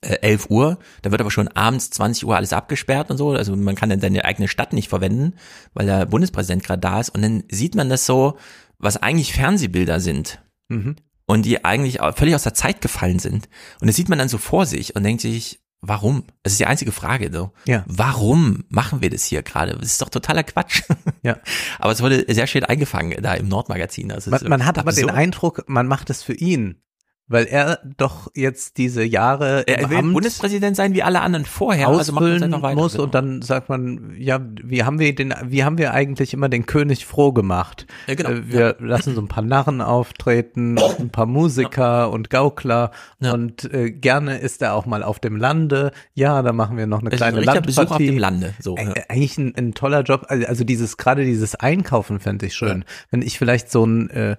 11 0.00 0.46
äh, 0.46 0.52
Uhr, 0.52 0.78
da 1.02 1.10
wird 1.10 1.20
aber 1.20 1.30
schon 1.30 1.48
abends 1.48 1.90
20 1.90 2.24
Uhr 2.24 2.36
alles 2.36 2.54
abgesperrt 2.54 3.10
und 3.10 3.18
so, 3.18 3.32
also 3.32 3.54
man 3.54 3.74
kann 3.74 3.90
dann 3.90 4.00
seine 4.00 4.24
eigene 4.24 4.48
Stadt 4.48 4.72
nicht 4.72 4.88
verwenden, 4.88 5.34
weil 5.74 5.84
der 5.84 6.06
Bundespräsident 6.06 6.64
gerade 6.64 6.80
da 6.80 7.00
ist 7.00 7.10
und 7.10 7.20
dann 7.20 7.44
sieht 7.50 7.74
man 7.74 7.90
das 7.90 8.06
so, 8.06 8.38
was 8.78 8.96
eigentlich 8.96 9.34
Fernsehbilder 9.34 10.00
sind 10.00 10.42
mhm. 10.68 10.96
und 11.26 11.44
die 11.44 11.66
eigentlich 11.66 11.98
völlig 12.14 12.34
aus 12.34 12.44
der 12.44 12.54
Zeit 12.54 12.80
gefallen 12.80 13.18
sind. 13.18 13.50
Und 13.80 13.88
das 13.88 13.96
sieht 13.96 14.08
man 14.08 14.18
dann 14.18 14.30
so 14.30 14.38
vor 14.38 14.64
sich 14.64 14.96
und 14.96 15.02
denkt 15.02 15.20
sich, 15.20 15.60
warum? 15.88 16.24
Das 16.42 16.52
ist 16.52 16.60
die 16.60 16.66
einzige 16.66 16.92
Frage 16.92 17.30
so. 17.32 17.52
Ja. 17.66 17.84
Warum 17.86 18.64
machen 18.68 19.02
wir 19.02 19.10
das 19.10 19.24
hier 19.24 19.42
gerade? 19.42 19.76
Das 19.76 19.86
ist 19.86 20.02
doch 20.02 20.08
totaler 20.08 20.42
Quatsch. 20.42 20.82
Ja. 21.22 21.38
aber 21.78 21.92
es 21.92 22.02
wurde 22.02 22.24
sehr 22.32 22.46
schön 22.46 22.64
eingefangen 22.64 23.22
da 23.22 23.34
im 23.34 23.48
Nordmagazin. 23.48 24.12
Also 24.12 24.30
man, 24.30 24.40
man 24.48 24.66
hat 24.66 24.78
aber 24.78 24.92
den 24.92 25.10
Eindruck, 25.10 25.64
man 25.66 25.86
macht 25.86 26.10
es 26.10 26.22
für 26.22 26.34
ihn. 26.34 26.76
Weil 27.26 27.46
er 27.46 27.78
doch 27.96 28.30
jetzt 28.34 28.76
diese 28.76 29.02
Jahre 29.02 29.66
Er 29.66 29.88
will 29.90 29.98
Amt 29.98 30.12
Bundespräsident 30.12 30.76
sein 30.76 30.94
wie 30.94 31.02
alle 31.02 31.20
anderen 31.20 31.44
vorher, 31.46 31.88
also 31.88 32.12
macht 32.12 32.24
uns 32.24 32.42
einfach 32.42 32.62
weiter. 32.62 32.74
muss 32.80 32.96
und 32.96 33.14
dann 33.14 33.40
sagt 33.42 33.68
man, 33.68 34.14
ja, 34.18 34.40
wie 34.62 34.84
haben 34.84 34.98
wir 34.98 35.14
den, 35.14 35.32
wie 35.44 35.64
haben 35.64 35.78
wir 35.78 35.92
eigentlich 35.94 36.34
immer 36.34 36.48
den 36.48 36.66
König 36.66 37.06
froh 37.06 37.32
gemacht? 37.32 37.86
Ja, 38.06 38.14
genau. 38.14 38.30
Äh, 38.30 38.48
Wir 38.52 38.76
lassen 38.80 39.14
so 39.14 39.20
ein 39.20 39.28
paar 39.28 39.42
Narren 39.44 39.80
auftreten, 39.80 40.76
ein 40.98 41.10
paar 41.10 41.26
Musiker 41.26 42.10
und 42.10 42.30
Gaukler 42.30 42.90
Ja. 43.20 43.32
und 43.32 43.72
äh, 43.72 43.90
gerne 43.90 44.38
ist 44.38 44.60
er 44.62 44.74
auch 44.74 44.86
mal 44.86 45.02
auf 45.02 45.18
dem 45.18 45.36
Lande. 45.36 45.92
Ja, 46.14 46.42
da 46.42 46.52
machen 46.52 46.76
wir 46.76 46.86
noch 46.86 47.00
eine 47.00 47.08
Es 47.08 47.14
ist 47.14 47.18
kleine 47.20 47.38
ein 47.38 47.40
richtiger 47.40 47.60
Besuch 47.62 47.78
auf 47.82 47.88
Landpartie. 47.90 48.06
dem 48.06 48.18
Lande. 48.18 48.54
So, 48.60 48.76
ja. 48.76 48.92
Äh, 48.92 49.02
Eigentlich 49.08 49.38
ein, 49.38 49.54
ein 49.56 49.72
toller 49.74 50.02
Job. 50.02 50.26
Also 50.28 50.44
also 50.46 50.64
dieses 50.64 50.96
gerade 50.98 51.24
dieses 51.24 51.54
Einkaufen 51.56 52.20
fände 52.20 52.46
ich 52.46 52.54
schön. 52.54 52.84
Wenn 53.10 53.22
ich 53.22 53.38
vielleicht 53.38 53.70
so 53.72 53.84
ein 53.84 54.08
äh, 54.10 54.36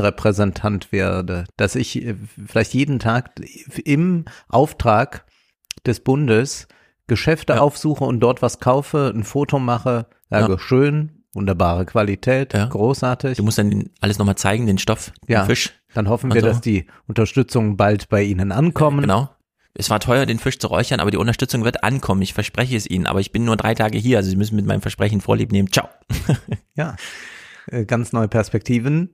Shopping-Repräsentant 0.00 0.92
werde, 0.92 1.44
dass 1.56 1.74
ich 1.74 2.02
äh, 2.04 2.09
vielleicht 2.46 2.74
jeden 2.74 2.98
Tag 2.98 3.32
im 3.84 4.24
Auftrag 4.48 5.24
des 5.86 6.00
Bundes 6.00 6.68
Geschäfte 7.06 7.54
Ja. 7.54 7.60
aufsuche 7.60 8.04
und 8.04 8.20
dort 8.20 8.42
was 8.42 8.60
kaufe, 8.60 9.12
ein 9.14 9.24
Foto 9.24 9.58
mache, 9.58 10.06
sage 10.30 10.52
Ja. 10.52 10.58
schön, 10.58 11.24
wunderbare 11.34 11.84
Qualität, 11.86 12.52
Ja. 12.54 12.66
großartig. 12.66 13.36
Du 13.36 13.42
musst 13.42 13.58
dann 13.58 13.90
alles 14.00 14.18
nochmal 14.18 14.36
zeigen, 14.36 14.66
den 14.66 14.78
Stoff, 14.78 15.12
Ja. 15.26 15.42
den 15.42 15.46
Fisch. 15.46 15.72
Dann 15.94 16.08
hoffen 16.08 16.32
wir, 16.32 16.40
so. 16.40 16.46
dass 16.46 16.60
die 16.60 16.86
Unterstützung 17.08 17.76
bald 17.76 18.08
bei 18.08 18.22
Ihnen 18.22 18.52
ankommen. 18.52 19.00
Genau. 19.00 19.28
Es 19.74 19.88
war 19.90 19.98
teuer, 20.00 20.26
den 20.26 20.38
Fisch 20.38 20.58
zu 20.58 20.66
räuchern, 20.68 21.00
aber 21.00 21.10
die 21.10 21.16
Unterstützung 21.16 21.64
wird 21.64 21.82
ankommen. 21.84 22.22
Ich 22.22 22.34
verspreche 22.34 22.76
es 22.76 22.88
Ihnen. 22.88 23.06
Aber 23.06 23.20
ich 23.20 23.32
bin 23.32 23.44
nur 23.44 23.56
drei 23.56 23.74
Tage 23.74 23.98
hier, 23.98 24.18
also 24.18 24.28
Sie 24.30 24.36
müssen 24.36 24.56
mit 24.56 24.66
meinem 24.66 24.80
Versprechen 24.82 25.20
Vorlieb 25.20 25.50
nehmen. 25.52 25.70
Ciao. 25.72 25.88
Ja, 26.74 26.90
äh, 26.90 26.96
ganz 27.86 28.12
neue 28.12 28.28
Perspektiven. 28.28 29.12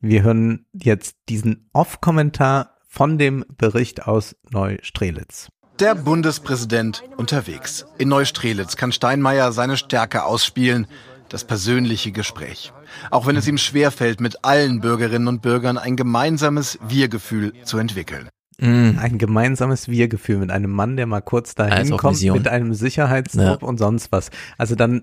Wir 0.00 0.22
hören 0.22 0.66
jetzt 0.72 1.16
diesen 1.28 1.68
Off-Kommentar 1.72 2.76
von 2.88 3.18
dem 3.18 3.44
Bericht 3.56 4.06
aus 4.06 4.36
Neustrelitz. 4.50 5.48
Der 5.80 5.94
Bundespräsident 5.96 7.02
unterwegs. 7.16 7.84
In 7.98 8.08
Neustrelitz 8.08 8.76
kann 8.76 8.92
Steinmeier 8.92 9.50
seine 9.52 9.76
Stärke 9.76 10.24
ausspielen, 10.24 10.86
das 11.28 11.44
persönliche 11.44 12.12
Gespräch. 12.12 12.72
Auch 13.10 13.26
wenn 13.26 13.34
es 13.34 13.48
ihm 13.48 13.58
schwerfällt, 13.58 14.20
mit 14.20 14.44
allen 14.44 14.80
Bürgerinnen 14.80 15.26
und 15.26 15.42
Bürgern 15.42 15.78
ein 15.78 15.96
gemeinsames 15.96 16.78
Wir-Gefühl 16.86 17.52
zu 17.64 17.78
entwickeln. 17.78 18.28
Ein 18.60 19.18
gemeinsames 19.18 19.88
Wir-Gefühl 19.88 20.36
mit 20.38 20.52
einem 20.52 20.70
Mann, 20.70 20.96
der 20.96 21.06
mal 21.06 21.22
kurz 21.22 21.56
dahin 21.56 21.92
auf 21.92 22.00
kommt, 22.00 22.22
mit 22.22 22.46
einem 22.46 22.72
Sicherheitstrupp 22.72 23.62
Ja. 23.62 23.66
und 23.68 23.78
sonst 23.78 24.12
was. 24.12 24.30
Also 24.58 24.76
dann, 24.76 25.02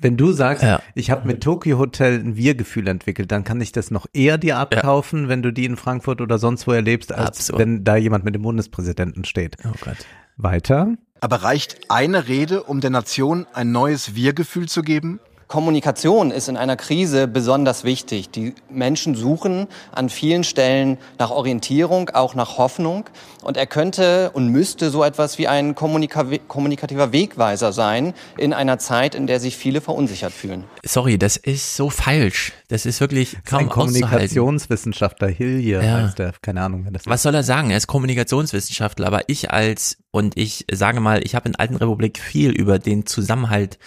wenn 0.00 0.16
du 0.16 0.32
sagst, 0.32 0.62
Ja. 0.62 0.80
ich 0.94 1.10
habe 1.10 1.26
mit 1.26 1.42
Tokyo 1.42 1.78
Hotel 1.78 2.20
ein 2.20 2.36
Wir-Gefühl 2.36 2.88
entwickelt, 2.88 3.32
dann 3.32 3.44
kann 3.44 3.60
ich 3.60 3.72
das 3.72 3.90
noch 3.90 4.06
eher 4.12 4.38
dir 4.38 4.58
abkaufen, 4.58 5.28
wenn 5.28 5.42
du 5.42 5.52
die 5.52 5.64
in 5.64 5.76
Frankfurt 5.76 6.20
oder 6.20 6.38
sonst 6.38 6.66
wo 6.66 6.72
erlebst, 6.72 7.12
als 7.12 7.28
Absurd. 7.38 7.58
wenn 7.60 7.84
da 7.84 7.96
jemand 7.96 8.24
mit 8.24 8.34
dem 8.34 8.42
Bundespräsidenten 8.42 9.24
steht. 9.24 9.56
Oh 9.64 9.72
Gott. 9.80 9.96
Weiter. 10.36 10.94
Aber 11.20 11.36
reicht 11.42 11.90
eine 11.90 12.28
Rede, 12.28 12.62
um 12.64 12.80
der 12.80 12.90
Nation 12.90 13.46
ein 13.54 13.72
neues 13.72 14.14
Wir-Gefühl 14.14 14.68
zu 14.68 14.82
geben? 14.82 15.18
Kommunikation 15.48 16.32
ist 16.32 16.48
in 16.48 16.56
einer 16.56 16.76
Krise 16.76 17.28
besonders 17.28 17.84
wichtig. 17.84 18.30
Die 18.30 18.54
Menschen 18.68 19.14
suchen 19.14 19.68
an 19.92 20.08
vielen 20.08 20.42
Stellen 20.42 20.98
nach 21.18 21.30
Orientierung, 21.30 22.10
auch 22.10 22.34
nach 22.34 22.58
Hoffnung. 22.58 23.04
Und 23.42 23.56
er 23.56 23.66
könnte 23.66 24.30
und 24.32 24.48
müsste 24.48 24.90
so 24.90 25.04
etwas 25.04 25.38
wie 25.38 25.46
ein 25.46 25.76
kommunika 25.76 26.24
kommunikativer 26.48 27.12
Wegweiser 27.12 27.72
sein 27.72 28.12
in 28.36 28.52
einer 28.52 28.78
Zeit, 28.78 29.14
in 29.14 29.28
der 29.28 29.38
sich 29.38 29.56
viele 29.56 29.80
verunsichert 29.80 30.32
fühlen. 30.32 30.64
Sorry, 30.84 31.16
das 31.16 31.36
ist 31.36 31.76
so 31.76 31.90
falsch. 31.90 32.52
Das 32.68 32.84
ist 32.84 33.00
wirklich 33.00 33.36
Ein 33.36 33.42
kaum 33.44 33.68
auszuhalten. 33.68 34.02
Kommunikationswissenschaftler 34.02 35.28
Hilje 35.28 35.80
Ja. 35.80 36.02
heißt 36.02 36.18
der, 36.18 36.32
keine 36.42 36.62
Ahnung, 36.62 36.82
wer 36.84 36.90
das. 36.92 37.06
Was 37.06 37.22
soll 37.22 37.34
er 37.36 37.44
sagen? 37.44 37.70
Er 37.70 37.76
ist 37.76 37.86
Kommunikationswissenschaftler, 37.86 39.06
aber 39.06 39.28
ich 39.28 39.52
als, 39.52 39.98
und 40.10 40.36
ich 40.36 40.66
sage 40.72 40.98
mal, 40.98 41.24
ich 41.24 41.36
habe 41.36 41.48
in 41.48 41.54
Alten 41.54 41.76
Republik 41.76 42.18
viel 42.18 42.50
über 42.50 42.80
den 42.80 43.06
Zusammenhalt. 43.06 43.78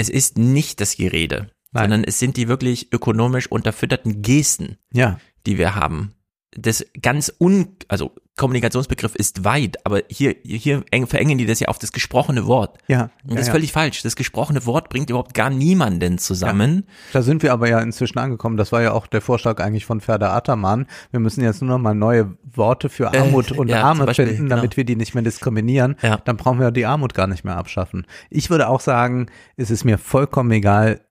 Es 0.00 0.08
ist 0.08 0.38
nicht 0.38 0.80
das 0.80 0.96
Gerede, 0.96 1.50
Nein. 1.72 1.82
sondern 1.84 2.04
es 2.04 2.18
sind 2.18 2.36
die 2.38 2.48
wirklich 2.48 2.90
ökonomisch 2.92 3.46
unterfütterten 3.48 4.22
Gesten, 4.22 4.78
Ja. 4.92 5.20
die 5.46 5.58
wir 5.58 5.74
haben. 5.74 6.14
Das 6.56 6.84
ganz 7.00 7.32
un, 7.38 7.76
also 7.88 8.12
Kommunikationsbegriff 8.40 9.14
ist 9.14 9.44
weit, 9.44 9.84
aber 9.84 10.00
hier, 10.08 10.34
hier 10.42 10.82
eng, 10.90 11.06
verengen 11.06 11.36
die 11.36 11.44
das 11.44 11.60
ja 11.60 11.68
auf 11.68 11.78
das 11.78 11.92
gesprochene 11.92 12.46
Wort. 12.46 12.78
Ja. 12.88 13.10
Und 13.22 13.32
ja, 13.32 13.34
das 13.34 13.40
ist 13.42 13.46
ja. 13.48 13.52
völlig 13.52 13.70
falsch. 13.70 14.02
Das 14.02 14.16
gesprochene 14.16 14.64
Wort 14.64 14.88
bringt 14.88 15.10
überhaupt 15.10 15.34
gar 15.34 15.50
niemanden 15.50 16.16
zusammen. 16.16 16.86
Da 17.12 17.20
sind 17.20 17.42
wir 17.42 17.52
aber 17.52 17.68
ja 17.68 17.80
inzwischen 17.80 18.18
angekommen. 18.18 18.56
Das 18.56 18.72
war 18.72 18.80
ja 18.80 18.92
auch 18.92 19.06
der 19.06 19.20
Vorschlag 19.20 19.60
eigentlich 19.60 19.84
von 19.84 20.00
Ferda 20.00 20.34
Ataman. 20.34 20.86
Wir 21.10 21.20
müssen 21.20 21.44
jetzt 21.44 21.60
nur 21.60 21.70
noch 21.70 21.78
mal 21.78 21.94
neue 21.94 22.34
Worte 22.42 22.88
für 22.88 23.12
Äh, 23.12 23.18
Armut 23.18 23.52
und 23.58 23.68
ja, 23.68 23.80
zum 23.80 23.86
Arme 23.86 24.06
Beispiel, 24.06 24.26
finden, 24.28 24.44
genau. 24.44 24.56
damit 24.56 24.78
wir 24.78 24.84
die 24.84 24.96
nicht 24.96 25.14
mehr 25.14 25.22
diskriminieren. 25.22 25.96
Ja. 26.00 26.16
Dann 26.16 26.38
brauchen 26.38 26.58
wir 26.58 26.70
die 26.70 26.86
Armut 26.86 27.12
gar 27.12 27.26
nicht 27.26 27.44
mehr 27.44 27.58
abschaffen. 27.58 28.06
Ich 28.30 28.48
würde 28.48 28.68
auch 28.68 28.80
sagen, 28.80 29.26
es 29.56 29.70
ist 29.70 29.84
mir 29.84 29.98
vollkommen 29.98 30.50
egal, 30.50 31.02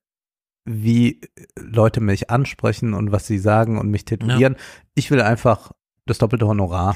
wie 0.71 1.19
Leute 1.57 1.99
mich 1.99 2.29
ansprechen 2.29 2.93
und 2.93 3.11
was 3.11 3.25
sie 3.25 3.39
sagen 3.39 3.79
und 3.79 3.89
mich 3.89 4.05
titulieren. 4.05 4.55
Ich 4.93 5.09
will 5.09 5.21
einfach 5.21 5.71
das 6.05 6.19
doppelte 6.19 6.47
Honorar. 6.47 6.95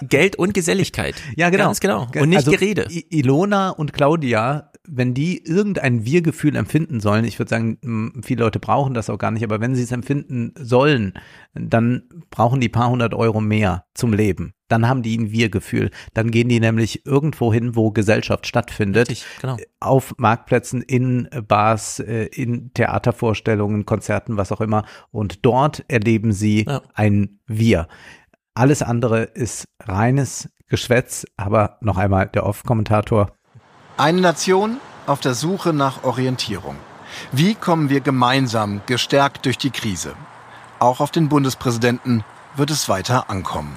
Geld 0.00 0.34
und 0.36 0.52
Geselligkeit. 0.54 1.14
Ja, 1.36 1.50
genau. 1.50 1.66
Ganz 1.66 1.78
genau. 1.80 2.08
Und 2.16 2.28
nicht 2.30 2.38
also, 2.38 2.50
Gerede. 2.50 2.86
I- 2.90 3.06
Ilona 3.10 3.70
und 3.70 3.92
Claudia, 3.92 4.71
wenn 4.88 5.14
die 5.14 5.44
irgendein 5.44 6.04
Wir-Gefühl 6.04 6.56
empfinden 6.56 7.00
sollen, 7.00 7.24
ich 7.24 7.38
würde 7.38 7.50
sagen, 7.50 8.20
viele 8.24 8.44
Leute 8.44 8.58
brauchen 8.58 8.94
das 8.94 9.10
auch 9.10 9.18
gar 9.18 9.30
nicht, 9.30 9.44
aber 9.44 9.60
wenn 9.60 9.74
sie 9.74 9.82
es 9.82 9.92
empfinden 9.92 10.52
sollen, 10.58 11.14
dann 11.54 12.02
brauchen 12.30 12.60
die 12.60 12.68
paar 12.68 12.90
hundert 12.90 13.14
Euro 13.14 13.40
mehr 13.40 13.84
zum 13.94 14.12
Leben. 14.12 14.54
Dann 14.68 14.88
haben 14.88 15.02
die 15.02 15.16
ein 15.18 15.30
Wir-Gefühl. 15.30 15.90
Dann 16.14 16.30
gehen 16.30 16.48
die 16.48 16.58
nämlich 16.58 17.04
irgendwo 17.06 17.52
hin, 17.52 17.76
wo 17.76 17.90
Gesellschaft 17.90 18.46
stattfindet. 18.46 19.10
Richtig, 19.10 19.26
genau. 19.40 19.58
Auf 19.80 20.14
Marktplätzen, 20.16 20.80
in 20.82 21.28
Bars, 21.46 22.00
äh, 22.00 22.24
in 22.24 22.72
Theatervorstellungen, 22.72 23.84
Konzerten, 23.84 24.36
was 24.36 24.50
auch 24.50 24.62
immer. 24.62 24.84
Und 25.10 25.44
dort 25.44 25.84
erleben 25.88 26.32
sie 26.32 26.64
Ja. 26.66 26.80
ein 26.94 27.38
Wir. 27.46 27.86
Alles 28.54 28.82
andere 28.82 29.22
ist 29.22 29.68
reines 29.82 30.50
Geschwätz, 30.68 31.26
aber 31.36 31.76
noch 31.82 31.98
einmal 31.98 32.28
der 32.28 32.46
Off-Kommentator. 32.46 33.30
Eine 33.96 34.20
Nation 34.20 34.78
auf 35.06 35.20
der 35.20 35.34
Suche 35.34 35.72
nach 35.72 36.04
Orientierung. 36.04 36.76
Wie 37.30 37.54
kommen 37.54 37.88
wir 37.90 38.00
gemeinsam 38.00 38.80
gestärkt 38.86 39.44
durch 39.46 39.58
die 39.58 39.70
Krise? 39.70 40.14
Auch 40.78 41.00
auf 41.00 41.10
den 41.10 41.28
Bundespräsidenten 41.28 42.24
wird 42.56 42.70
es 42.70 42.88
weiter 42.88 43.30
ankommen. 43.30 43.76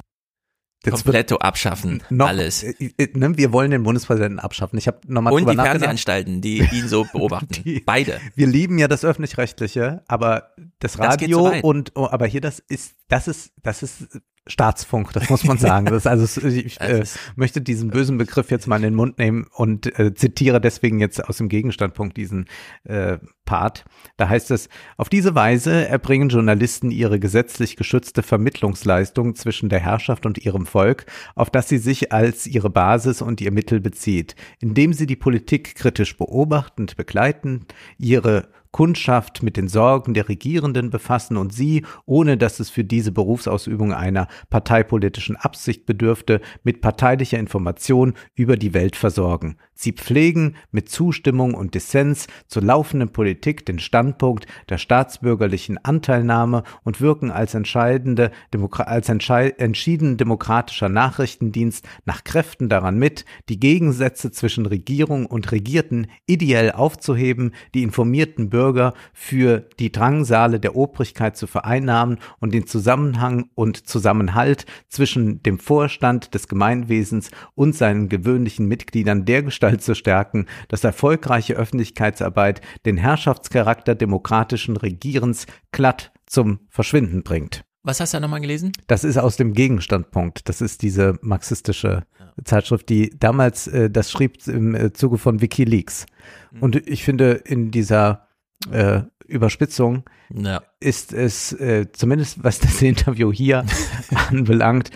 Kompletto 0.88 1.36
abschaffen. 1.38 2.02
Noch, 2.10 2.28
alles. 2.28 2.62
äh, 2.62 2.92
äh, 2.96 3.08
ne, 3.18 3.36
wir 3.36 3.52
wollen 3.52 3.72
den 3.72 3.82
Bundespräsidenten 3.82 4.38
abschaffen. 4.38 4.78
Ich 4.78 4.86
habe 4.86 5.00
nochmal 5.08 5.32
Und 5.32 5.48
die. 5.50 5.56
Fernsehanstalten, 5.56 6.40
die 6.40 6.58
ihn 6.72 6.88
so 6.88 7.04
beobachten. 7.12 7.48
Die- 7.64 7.80
Beide. 7.80 8.20
Wir 8.36 8.46
lieben 8.46 8.78
ja 8.78 8.86
das 8.86 9.04
öffentlich-rechtliche, 9.04 10.04
aber 10.06 10.50
das 10.78 10.92
Das 10.92 11.00
Radio 11.00 11.44
weit. 11.46 11.64
und 11.64 11.92
oh, 11.96 12.06
aber 12.08 12.26
hier 12.26 12.40
das 12.40 12.60
ist 12.60 12.94
das 13.08 13.26
ist 13.26 13.50
das 13.64 13.82
ist 13.82 14.20
Staatsfunk, 14.48 15.12
das 15.12 15.28
muss 15.28 15.44
man 15.44 15.58
sagen. 15.58 15.86
Das 15.86 15.96
ist 15.96 16.06
also 16.06 16.46
ich 16.46 16.80
äh, 16.80 17.04
möchte 17.34 17.60
diesen 17.60 17.90
bösen 17.90 18.16
Begriff 18.16 18.50
jetzt 18.50 18.66
mal 18.66 18.76
in 18.76 18.82
den 18.82 18.94
Mund 18.94 19.18
nehmen 19.18 19.46
und 19.52 19.98
äh, 19.98 20.14
zitiere 20.14 20.60
deswegen 20.60 21.00
jetzt 21.00 21.24
aus 21.28 21.38
dem 21.38 21.48
Gegenstandpunkt 21.48 22.16
diesen 22.16 22.46
äh, 22.84 23.18
Part. 23.44 23.84
Da 24.16 24.28
heißt 24.28 24.50
es: 24.52 24.68
Auf 24.96 25.08
diese 25.08 25.34
Weise 25.34 25.88
erbringen 25.88 26.28
Journalisten 26.28 26.90
ihre 26.90 27.18
gesetzlich 27.18 27.76
geschützte 27.76 28.22
Vermittlungsleistung 28.22 29.34
zwischen 29.34 29.68
der 29.68 29.80
Herrschaft 29.80 30.26
und 30.26 30.38
ihrem 30.38 30.66
Volk, 30.66 31.06
auf 31.34 31.50
das 31.50 31.68
sie 31.68 31.78
sich 31.78 32.12
als 32.12 32.46
ihre 32.46 32.70
Basis 32.70 33.22
und 33.22 33.40
ihr 33.40 33.50
Mittel 33.50 33.80
bezieht, 33.80 34.36
indem 34.60 34.92
sie 34.92 35.06
die 35.06 35.16
Politik 35.16 35.74
kritisch 35.74 36.16
beobachtend 36.16 36.96
begleiten, 36.96 37.66
ihre 37.98 38.48
Kundschaft 38.76 39.42
mit 39.42 39.56
den 39.56 39.68
Sorgen 39.68 40.12
der 40.12 40.28
Regierenden 40.28 40.90
befassen 40.90 41.38
und 41.38 41.50
sie, 41.50 41.86
ohne 42.04 42.36
dass 42.36 42.60
es 42.60 42.68
für 42.68 42.84
diese 42.84 43.10
Berufsausübung 43.10 43.94
einer 43.94 44.28
parteipolitischen 44.50 45.34
Absicht 45.36 45.86
bedürfte, 45.86 46.42
mit 46.62 46.82
parteilicher 46.82 47.38
Information 47.38 48.12
über 48.34 48.58
die 48.58 48.74
Welt 48.74 48.94
versorgen. 48.94 49.56
Sie 49.78 49.92
pflegen 49.92 50.56
mit 50.72 50.88
Zustimmung 50.88 51.52
und 51.52 51.74
Dissens 51.74 52.28
zur 52.48 52.62
laufenden 52.62 53.10
Politik 53.10 53.66
den 53.66 53.78
Standpunkt 53.78 54.46
der 54.70 54.78
staatsbürgerlichen 54.78 55.76
Anteilnahme 55.84 56.62
und 56.82 57.02
wirken 57.02 57.30
als 57.30 57.52
entscheidende, 57.52 58.30
als 58.78 59.10
entschieden 59.10 60.16
demokratischer 60.16 60.88
Nachrichtendienst 60.88 61.86
nach 62.06 62.24
Kräften 62.24 62.70
daran 62.70 62.98
mit, 62.98 63.26
die 63.50 63.60
Gegensätze 63.60 64.30
zwischen 64.30 64.64
Regierung 64.64 65.26
und 65.26 65.52
Regierten 65.52 66.06
ideell 66.24 66.72
aufzuheben, 66.72 67.52
die 67.74 67.82
informierten 67.82 68.48
Bürger 68.48 68.94
für 69.12 69.68
die 69.78 69.92
Drangsale 69.92 70.58
der 70.58 70.74
Obrigkeit 70.74 71.36
zu 71.36 71.46
vereinnahmen 71.46 72.18
und 72.40 72.54
den 72.54 72.66
Zusammenhang 72.66 73.50
und 73.54 73.86
Zusammenhalt 73.86 74.64
zwischen 74.88 75.42
dem 75.42 75.58
Vorstand 75.58 76.34
des 76.34 76.48
Gemeinwesens 76.48 77.30
und 77.54 77.74
seinen 77.74 78.08
gewöhnlichen 78.08 78.66
Mitgliedern 78.68 79.26
dergestalt 79.26 79.65
zu 79.74 79.94
stärken, 79.94 80.46
dass 80.68 80.84
erfolgreiche 80.84 81.54
Öffentlichkeitsarbeit 81.54 82.60
den 82.84 82.96
Herrschaftscharakter 82.96 83.94
demokratischen 83.94 84.76
Regierens 84.76 85.46
glatt 85.72 86.12
zum 86.26 86.60
Verschwinden 86.68 87.22
bringt. 87.22 87.64
Was 87.82 88.00
hast 88.00 88.12
du 88.12 88.16
da 88.16 88.20
nochmal 88.20 88.40
gelesen? 88.40 88.72
Das 88.88 89.04
ist 89.04 89.16
aus 89.16 89.36
dem 89.36 89.52
Gegenstandpunkt. 89.52 90.48
Das 90.48 90.60
ist 90.60 90.82
diese 90.82 91.18
marxistische 91.22 92.04
Zeitschrift, 92.44 92.88
die 92.88 93.10
damals 93.16 93.68
äh, 93.68 93.88
das 93.90 94.10
schrieb 94.10 94.46
im 94.48 94.74
äh, 94.74 94.92
Zuge 94.92 95.18
von 95.18 95.40
WikiLeaks. 95.40 96.06
Mhm. 96.50 96.62
Und 96.62 96.88
ich 96.88 97.04
finde, 97.04 97.32
in 97.32 97.70
dieser 97.70 98.26
äh, 98.72 99.02
Überspitzung 99.26 100.02
Ja. 100.34 100.62
ist 100.80 101.12
es 101.12 101.52
äh, 101.52 101.86
zumindest, 101.92 102.42
was 102.42 102.58
das 102.58 102.82
Interview 102.82 103.32
hier 103.32 103.64
anbelangt, 104.30 104.90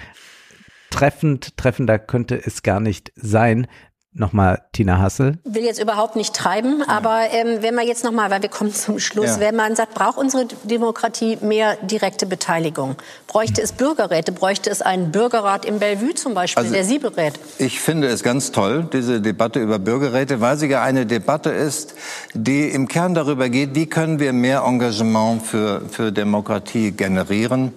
treffend, 0.91 1.57
treffender 1.57 1.99
könnte 1.99 2.45
es 2.45 2.63
gar 2.63 2.81
nicht 2.81 3.13
sein. 3.15 3.67
Nochmal 4.13 4.63
Tina 4.73 4.99
Hassel. 4.99 5.39
will 5.45 5.63
jetzt 5.63 5.81
überhaupt 5.81 6.17
nicht 6.17 6.35
treiben, 6.35 6.83
aber 6.83 7.27
ähm, 7.31 7.59
wenn 7.63 7.77
man 7.77 7.87
jetzt 7.87 8.03
noch 8.03 8.11
mal, 8.11 8.29
weil 8.29 8.43
wir 8.43 8.49
kommen 8.49 8.75
zum 8.75 8.99
Schluss, 8.99 9.37
Ja. 9.37 9.41
wenn 9.41 9.55
man 9.55 9.77
sagt, 9.77 9.95
braucht 9.95 10.19
unsere 10.19 10.47
Demokratie 10.65 11.39
mehr 11.43 11.77
direkte 11.77 12.27
Beteiligung? 12.27 12.97
Bräuchte 13.29 13.63
es 13.63 13.71
Bürgerräte? 13.71 14.33
Bräuchte 14.33 14.69
es 14.69 14.83
einen 14.83 15.13
Bürgerrat 15.13 15.65
im 15.65 15.79
Bellevue 15.79 16.15
zum 16.15 16.35
Beispiel, 16.35 16.61
Also- 16.65 16.75
der 16.75 16.85
Sie 16.85 16.99
berät? 16.99 17.39
Ich 17.59 17.79
finde 17.81 18.09
es 18.09 18.25
ganz 18.25 18.51
toll, 18.51 18.89
diese 18.93 19.21
Debatte 19.21 19.61
über 19.61 19.79
Bürgerräte, 19.79 20.41
weil 20.41 20.57
sie 20.57 20.67
ja 20.67 20.83
eine 20.83 21.07
Debatte 21.07 21.51
ist, 21.51 21.95
die 22.35 22.69
im 22.69 22.89
Kern 22.89 23.15
darüber 23.15 23.49
geht, 23.49 23.77
wie 23.77 23.87
können 23.87 24.19
wir 24.19 24.33
mehr 24.33 24.65
Engagement 24.67 25.43
für, 25.47 25.83
für 25.89 26.11
Demokratie 26.11 26.91
generieren. 26.91 27.73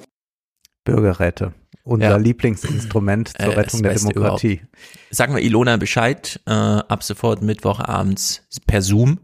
Bürgerräte. 0.84 1.54
Unser 1.86 2.12
Ja. 2.12 2.16
Lieblingsinstrument 2.18 3.30
zur 3.30 3.40
Äh, 3.40 3.56
Rettung 3.56 3.84
der 3.84 3.96
Demokratie. 3.96 4.62
Sagen 5.12 5.36
wir 5.36 5.44
Ilona 5.44 5.78
Bescheid, 5.78 6.40
äh, 6.46 6.52
ab 6.52 7.04
sofort 7.04 7.42
Mittwochabends 7.42 8.48
per 8.66 8.82
Zoom, 8.82 9.20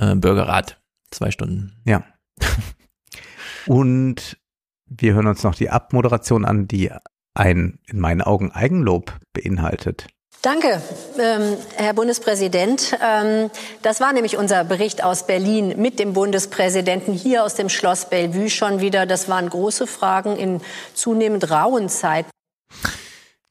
äh, 0.00 0.14
Bürgerrat, 0.14 0.80
zwei 1.10 1.30
Stunden. 1.30 1.80
Ja. 1.84 2.04
Und 3.66 4.38
wir 4.86 5.12
hören 5.14 5.26
uns 5.26 5.42
noch 5.42 5.54
die 5.54 5.68
Abmoderation 5.68 6.46
an, 6.46 6.66
die 6.68 6.90
ein, 7.34 7.78
in 7.86 8.00
meinen 8.00 8.22
Augen, 8.22 8.50
Eigenlob 8.50 9.18
beinhaltet. 9.34 10.08
Danke, 10.42 10.80
ähm, 11.18 11.56
Herr 11.74 11.94
Bundespräsident. 11.94 12.96
Ähm, 13.04 13.50
das 13.82 14.00
war 14.00 14.12
nämlich 14.12 14.36
unser 14.36 14.62
Bericht 14.62 15.02
aus 15.02 15.26
Berlin 15.26 15.74
mit 15.76 15.98
dem 15.98 16.12
Bundespräsidenten 16.12 17.12
hier 17.12 17.42
aus 17.42 17.56
dem 17.56 17.68
Schloss 17.68 18.08
Bellevue 18.08 18.48
schon 18.48 18.80
wieder. 18.80 19.04
Das 19.04 19.28
waren 19.28 19.48
große 19.48 19.88
Fragen 19.88 20.36
in 20.36 20.60
zunehmend 20.94 21.50
rauen 21.50 21.88
Zeiten. 21.88 22.30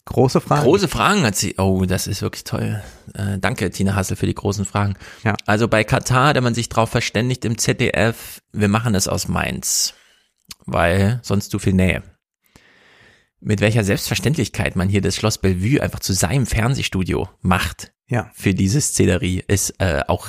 Große 0.06 0.40
Fragen. 0.40 0.64
Große 0.64 0.88
Fragen 0.88 1.24
hat 1.24 1.36
sie. 1.36 1.56
Oh, 1.58 1.84
das 1.86 2.08
ist 2.08 2.22
wirklich 2.22 2.46
toll. 2.46 2.82
Äh, 3.14 3.38
danke, 3.40 3.70
Tina 3.70 3.94
Hassel, 3.94 4.16
für 4.16 4.26
die 4.26 4.36
großen 4.36 4.64
Fragen. 4.64 4.96
Ja. 5.26 5.36
Also 5.46 5.68
bei 5.68 5.84
Katar, 5.84 6.34
da 6.34 6.40
man 6.40 6.54
sich 6.54 6.70
drauf 6.70 6.90
verständigt 6.90 7.44
im 7.44 7.58
ZDF, 7.58 8.40
wir 8.54 8.70
machen 8.70 8.96
es 8.96 9.10
aus 9.10 9.28
Mainz, 9.28 9.94
weil 10.66 11.20
sonst 11.24 11.52
zu 11.52 11.60
viel 11.60 11.74
Nähe. 11.74 12.04
Mit 13.40 13.62
welcher 13.62 13.84
Selbstverständlichkeit 13.84 14.76
man 14.76 14.90
hier 14.90 15.02
das 15.02 15.16
Schloss 15.16 15.38
Bellevue 15.38 15.82
einfach 15.82 16.00
zu 16.00 16.14
seinem 16.14 16.46
Fernsehstudio 16.46 17.30
macht 17.42 17.94
Ja. 18.10 18.32
für 18.34 18.54
diese 18.54 18.82
Szenerie, 18.82 19.44
ist 19.48 19.76
äh, 19.80 20.02
auch 20.08 20.28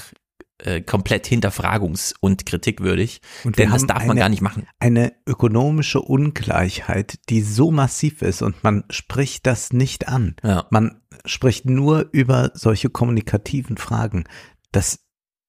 äh, 0.61 0.81
komplett 0.81 1.27
hinterfragungs- 1.27 2.15
und 2.21 2.45
kritikwürdig. 2.45 3.21
Und 3.45 3.59
denn 3.59 3.71
das 3.71 3.87
darf 3.87 4.01
man 4.01 4.11
eine- 4.13 4.21
gar 4.21 4.29
nicht 4.29 4.43
machen. 4.43 4.67
Eine 4.81 5.13
ökonomische 5.27 6.01
Ungleichheit, 6.03 7.19
die 7.29 7.43
so 7.43 7.71
massiv 7.71 8.23
ist 8.23 8.43
und 8.43 8.63
man 8.65 8.85
spricht 8.91 9.47
das 9.47 9.73
nicht 9.73 10.09
an. 10.09 10.35
Ja. 10.43 10.67
Man 10.71 11.01
spricht 11.25 11.65
nur 11.67 12.09
über 12.13 12.51
solche 12.55 12.91
kommunikativen 12.91 13.77
Fragen. 13.77 14.25
Das 14.73 14.99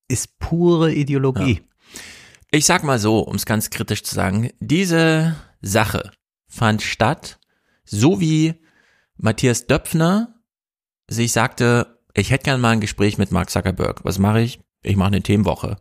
ist 0.07 0.37
pure 0.39 0.93
Ideologie. 0.93 1.61
Ich 2.51 2.65
sag 2.65 2.83
mal 2.83 2.99
so, 2.99 3.19
um 3.19 3.35
es 3.35 3.45
ganz 3.45 3.69
kritisch 3.71 4.03
zu 4.03 4.13
sagen, 4.15 4.51
diese 4.59 5.35
Sache 5.61 6.11
fand 6.47 6.81
statt, 6.83 7.38
so 7.89 8.19
wie 8.19 8.55
Matthias 9.17 9.67
Döpfner 9.67 10.35
sich 11.07 11.31
sagte, 11.31 11.99
ich 12.13 12.31
hätte 12.31 12.45
gern 12.45 12.61
mal 12.61 12.71
ein 12.71 12.81
Gespräch 12.81 13.17
mit 13.17 13.31
Mark 13.31 13.49
Zuckerberg. 13.49 14.05
Was 14.05 14.19
mache 14.19 14.41
ich? 14.41 14.59
Ich 14.83 14.95
mache 14.95 15.07
eine 15.07 15.21
Themenwoche. 15.21 15.77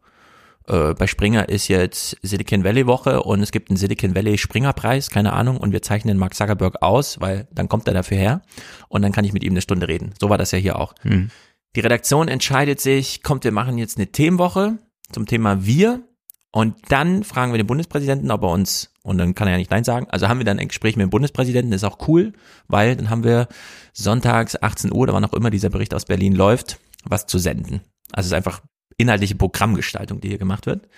Äh, 0.67 0.95
bei 0.95 1.07
Springer 1.07 1.49
ist 1.49 1.69
jetzt 1.69 2.17
Silicon 2.23 2.65
Valley 2.65 2.87
Woche 2.87 3.23
und 3.23 3.43
es 3.43 3.53
gibt 3.53 3.71
einen 3.71 3.77
Silicon 3.77 4.15
Valley 4.15 4.39
Springer 4.39 4.73
Preis, 4.73 5.11
keine 5.11 5.33
Ahnung, 5.33 5.59
und 5.59 5.73
wir 5.73 5.83
zeichnen 5.83 6.19
Mark 6.19 6.35
Zuckerberg 6.35 6.83
aus, 6.83 7.21
weil 7.21 7.49
dann 7.53 7.69
kommt 7.69 7.87
er 7.89 7.95
dafür 7.95 8.17
her 8.17 8.43
und 8.89 9.03
dann 9.03 9.13
kann 9.13 9.25
ich 9.25 9.33
mit 9.33 9.45
ihm 9.45 9.53
eine 9.53 9.63
Stunde 9.63 9.89
reden. 9.89 10.15
So 10.21 10.29
war 10.31 10.39
das 10.39 10.51
ja 10.51 10.59
hier 10.59 10.79
auch. 10.79 10.95
Hm. 11.03 11.31
Die 11.77 11.81
Redaktion 11.81 12.29
entscheidet 12.29 12.81
sich, 12.81 13.23
kommt, 13.23 13.45
wir 13.45 13.53
machen 13.53 13.79
jetzt 13.79 13.99
eine 13.99 14.09
Themenwoche 14.09 14.79
zum 15.13 15.27
Thema 15.27 15.65
Wir 15.65 16.03
und 16.51 16.77
dann 16.89 17.25
fragen 17.25 17.53
wir 17.53 17.59
den 17.59 17.67
Bundespräsidenten, 17.67 18.31
ob 18.31 18.43
er 18.43 18.51
uns, 18.51 18.91
und 19.03 19.19
dann 19.19 19.35
kann 19.35 19.49
er 19.49 19.53
ja 19.53 19.59
nicht 19.59 19.71
Nein 19.71 19.85
sagen, 19.85 20.07
also 20.09 20.29
haben 20.29 20.39
wir 20.39 20.45
dann 20.45 20.59
ein 20.59 20.69
Gespräch 20.69 20.97
mit 20.97 21.05
dem 21.05 21.11
Bundespräsidenten, 21.11 21.73
ist 21.73 21.85
auch 21.85 22.09
cool, 22.09 22.33
weil 22.69 22.97
dann 22.97 23.11
haben 23.11 23.25
wir 23.25 23.49
sonntags 23.93 24.61
18 24.61 24.93
Uhr, 24.93 25.07
da 25.07 25.13
wann 25.13 25.25
auch 25.25 25.35
immer 25.35 25.51
dieser 25.51 25.69
Bericht 25.69 25.93
aus 25.93 26.07
Berlin 26.07 26.35
läuft, 26.35 26.79
was 27.05 27.27
zu 27.27 27.39
senden. 27.39 27.83
Also 28.13 28.27
es 28.27 28.33
ist 28.33 28.33
einfach 28.33 28.63
inhaltliche 28.97 29.35
Programmgestaltung, 29.35 30.21
die 30.21 30.29
hier 30.29 30.39
gemacht 30.39 30.67
wird. 30.67 30.89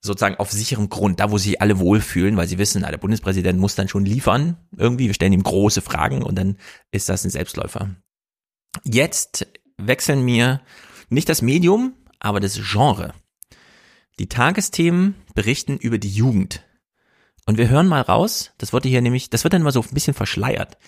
Sozusagen 0.00 0.36
auf 0.36 0.52
sicherem 0.52 0.90
Grund, 0.90 1.18
da 1.18 1.30
wo 1.30 1.38
sich 1.38 1.60
alle 1.60 1.78
wohlfühlen, 1.78 2.36
weil 2.36 2.46
sie 2.46 2.58
wissen, 2.58 2.82
na, 2.82 2.90
der 2.90 2.98
Bundespräsident 2.98 3.58
muss 3.58 3.74
dann 3.74 3.88
schon 3.88 4.04
liefern, 4.04 4.58
irgendwie, 4.76 5.06
wir 5.06 5.14
stellen 5.14 5.32
ihm 5.32 5.42
große 5.42 5.80
Fragen 5.80 6.22
und 6.22 6.36
dann 6.36 6.56
ist 6.92 7.08
das 7.08 7.24
ein 7.24 7.30
Selbstläufer. 7.30 7.90
Jetzt 8.84 9.46
wechseln 9.78 10.24
mir 10.24 10.60
nicht 11.08 11.28
das 11.28 11.42
Medium, 11.42 11.94
aber 12.20 12.40
das 12.40 12.60
Genre. 12.70 13.14
Die 14.20 14.28
Tagesthemen 14.28 15.16
berichten 15.34 15.76
über 15.76 15.98
die 15.98 16.10
Jugend. 16.10 16.62
Und 17.46 17.58
wir 17.58 17.68
hören 17.68 17.88
mal 17.88 18.00
raus, 18.00 18.52
das 18.58 18.72
wurde 18.72 18.88
hier 18.88 19.02
nämlich, 19.02 19.28
das 19.28 19.42
wird 19.42 19.54
dann 19.54 19.62
mal 19.62 19.72
so 19.72 19.80
ein 19.80 19.92
bisschen 19.92 20.14
verschleiert. 20.14 20.78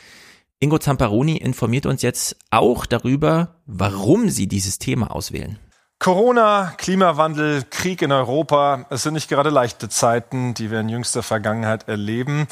Ingo 0.60 0.78
Zamparoni 0.78 1.36
informiert 1.36 1.86
uns 1.86 2.02
jetzt 2.02 2.36
auch 2.50 2.86
darüber, 2.86 3.56
warum 3.66 4.30
sie 4.30 4.46
dieses 4.46 4.78
Thema 4.78 5.10
auswählen. 5.10 5.58
Corona, 5.98 6.72
Klimawandel, 6.78 7.64
Krieg 7.68 8.00
in 8.00 8.12
Europa, 8.12 8.86
es 8.90 9.02
sind 9.02 9.14
nicht 9.14 9.28
gerade 9.28 9.50
leichte 9.50 9.88
Zeiten, 9.88 10.54
die 10.54 10.70
wir 10.70 10.80
in 10.80 10.88
jüngster 10.88 11.22
Vergangenheit 11.22 11.88
erleben. 11.88 12.46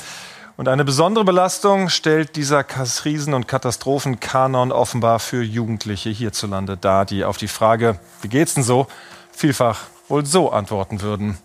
Und 0.56 0.68
eine 0.68 0.84
besondere 0.84 1.24
Belastung 1.24 1.88
stellt 1.88 2.36
dieser 2.36 2.64
Krisen- 2.64 3.34
und 3.34 3.46
Katastrophenkanon 3.46 4.72
offenbar 4.72 5.20
für 5.20 5.42
Jugendliche 5.42 6.10
hierzulande 6.10 6.76
dar, 6.76 7.04
die 7.06 7.24
auf 7.24 7.36
die 7.36 7.48
Frage, 7.48 8.00
wie 8.22 8.28
geht's 8.28 8.54
denn 8.54 8.64
so, 8.64 8.86
vielfach 9.30 9.93
wohl 10.08 10.26
so 10.26 10.50
antworten 10.50 11.00
würden. 11.00 11.38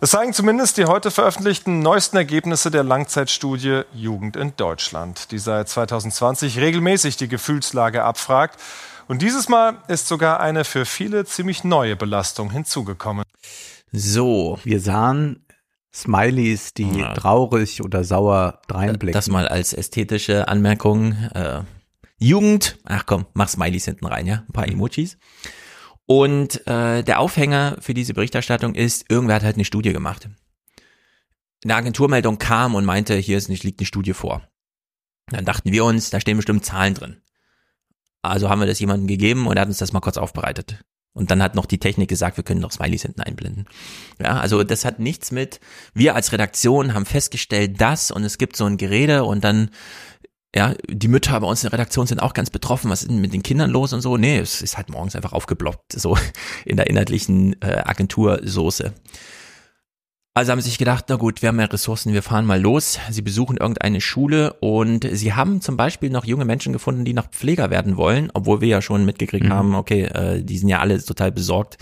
Das 0.00 0.10
zeigen 0.10 0.32
zumindest 0.32 0.78
die 0.78 0.86
heute 0.86 1.12
veröffentlichten 1.12 1.78
neuesten 1.78 2.16
Ergebnisse 2.16 2.72
der 2.72 2.82
Langzeitstudie 2.82 3.82
Jugend 3.94 4.36
in 4.36 4.52
Deutschland, 4.56 5.30
die 5.30 5.38
seit 5.38 5.68
2020 5.68 6.58
regelmäßig 6.58 7.16
die 7.16 7.28
Gefühlslage 7.28 8.02
abfragt. 8.02 8.58
Und 9.06 9.22
dieses 9.22 9.48
Mal 9.48 9.76
ist 9.86 10.08
sogar 10.08 10.40
eine 10.40 10.64
für 10.64 10.86
viele 10.86 11.24
ziemlich 11.24 11.62
neue 11.62 11.94
Belastung 11.94 12.50
hinzugekommen. 12.50 13.24
So. 13.92 14.58
Wir 14.64 14.80
sahen 14.80 15.44
Smileys, 15.94 16.74
die 16.74 16.98
Ja. 17.00 17.14
traurig 17.14 17.82
oder 17.82 18.02
sauer 18.02 18.60
dreinblicken. 18.66 19.12
Das 19.12 19.28
mal 19.28 19.46
als 19.46 19.72
ästhetische 19.72 20.48
Anmerkung. 20.48 21.12
Äh, 21.34 21.60
Jugend, 22.18 22.78
ach 22.84 23.04
komm, 23.06 23.26
mach 23.34 23.48
Smileys 23.48 23.84
hinten 23.84 24.06
rein, 24.06 24.26
ja, 24.26 24.44
ein 24.48 24.52
paar 24.52 24.66
Emojis. 24.68 25.18
Und 26.12 26.66
äh, 26.66 27.02
der 27.02 27.20
Aufhänger 27.20 27.78
für 27.80 27.94
diese 27.94 28.12
Berichterstattung 28.12 28.74
ist, 28.74 29.06
irgendwer 29.08 29.36
hat 29.36 29.44
halt 29.44 29.56
eine 29.56 29.64
Studie 29.64 29.94
gemacht. 29.94 30.28
Eine 31.64 31.74
Agenturmeldung 31.74 32.36
kam 32.36 32.74
und 32.74 32.84
meinte, 32.84 33.14
hier 33.14 33.38
ist 33.38 33.48
nicht, 33.48 33.64
liegt 33.64 33.80
eine 33.80 33.86
Studie 33.86 34.12
vor. 34.12 34.46
Dann 35.28 35.46
dachten 35.46 35.72
wir 35.72 35.86
uns, 35.86 36.10
da 36.10 36.20
stehen 36.20 36.36
bestimmt 36.36 36.66
Zahlen 36.66 36.92
drin. 36.92 37.22
Also 38.20 38.50
haben 38.50 38.60
wir 38.60 38.66
das 38.66 38.78
jemandem 38.78 39.06
gegeben 39.06 39.46
und 39.46 39.56
er 39.56 39.62
hat 39.62 39.68
uns 39.68 39.78
das 39.78 39.94
mal 39.94 40.00
kurz 40.00 40.18
aufbereitet. 40.18 40.84
Und 41.14 41.30
dann 41.30 41.42
hat 41.42 41.54
noch 41.54 41.64
die 41.64 41.78
Technik 41.78 42.10
gesagt, 42.10 42.36
wir 42.36 42.44
können 42.44 42.60
noch 42.60 42.72
Smileys 42.72 43.02
hinten 43.02 43.22
einblenden. 43.22 43.66
Ja, 44.20 44.38
also 44.38 44.64
das 44.64 44.84
hat 44.84 44.98
nichts 44.98 45.30
mit, 45.30 45.60
wir 45.94 46.14
als 46.14 46.32
Redaktion 46.32 46.92
haben 46.92 47.06
festgestellt, 47.06 47.80
das 47.80 48.10
und 48.10 48.24
es 48.24 48.36
gibt 48.36 48.56
so 48.56 48.66
ein 48.66 48.76
Gerede 48.76 49.24
und 49.24 49.44
dann, 49.44 49.70
ja, 50.54 50.74
die 50.88 51.08
Mütter 51.08 51.40
bei 51.40 51.46
uns 51.46 51.62
in 51.62 51.70
der 51.70 51.78
Redaktion 51.78 52.06
sind 52.06 52.20
auch 52.20 52.34
ganz 52.34 52.50
betroffen, 52.50 52.90
was 52.90 53.02
ist 53.02 53.10
denn 53.10 53.20
mit 53.20 53.32
den 53.32 53.42
Kindern 53.42 53.70
los 53.70 53.92
und 53.92 54.02
so. 54.02 54.16
Nee, 54.18 54.38
es 54.38 54.60
ist 54.60 54.76
halt 54.76 54.90
morgens 54.90 55.16
einfach 55.16 55.32
aufgeblockt, 55.32 55.92
so 55.92 56.16
in 56.64 56.76
der 56.76 56.88
inhaltlichen 56.88 57.60
äh, 57.62 57.82
Agentursoße. 57.84 58.92
Also 60.34 60.50
haben 60.50 60.62
sie 60.62 60.70
sich 60.70 60.78
gedacht, 60.78 61.04
na 61.08 61.16
gut, 61.16 61.42
wir 61.42 61.50
haben 61.50 61.60
ja 61.60 61.66
Ressourcen, 61.66 62.14
wir 62.14 62.22
fahren 62.22 62.46
mal 62.46 62.58
los. 62.58 62.98
Sie 63.10 63.20
besuchen 63.20 63.58
irgendeine 63.58 64.00
Schule 64.00 64.54
und 64.60 65.06
sie 65.12 65.34
haben 65.34 65.60
zum 65.60 65.76
Beispiel 65.76 66.08
noch 66.08 66.24
junge 66.24 66.46
Menschen 66.46 66.72
gefunden, 66.72 67.04
die 67.04 67.12
noch 67.12 67.28
Pfleger 67.28 67.68
werden 67.68 67.98
wollen, 67.98 68.30
obwohl 68.32 68.62
wir 68.62 68.68
ja 68.68 68.80
schon 68.80 69.04
mitgekriegt 69.04 69.44
Mhm. 69.44 69.52
haben, 69.52 69.74
okay, 69.74 70.04
äh, 70.04 70.42
die 70.42 70.56
sind 70.56 70.70
ja 70.70 70.80
alle 70.80 71.02
total 71.04 71.32
besorgt, 71.32 71.76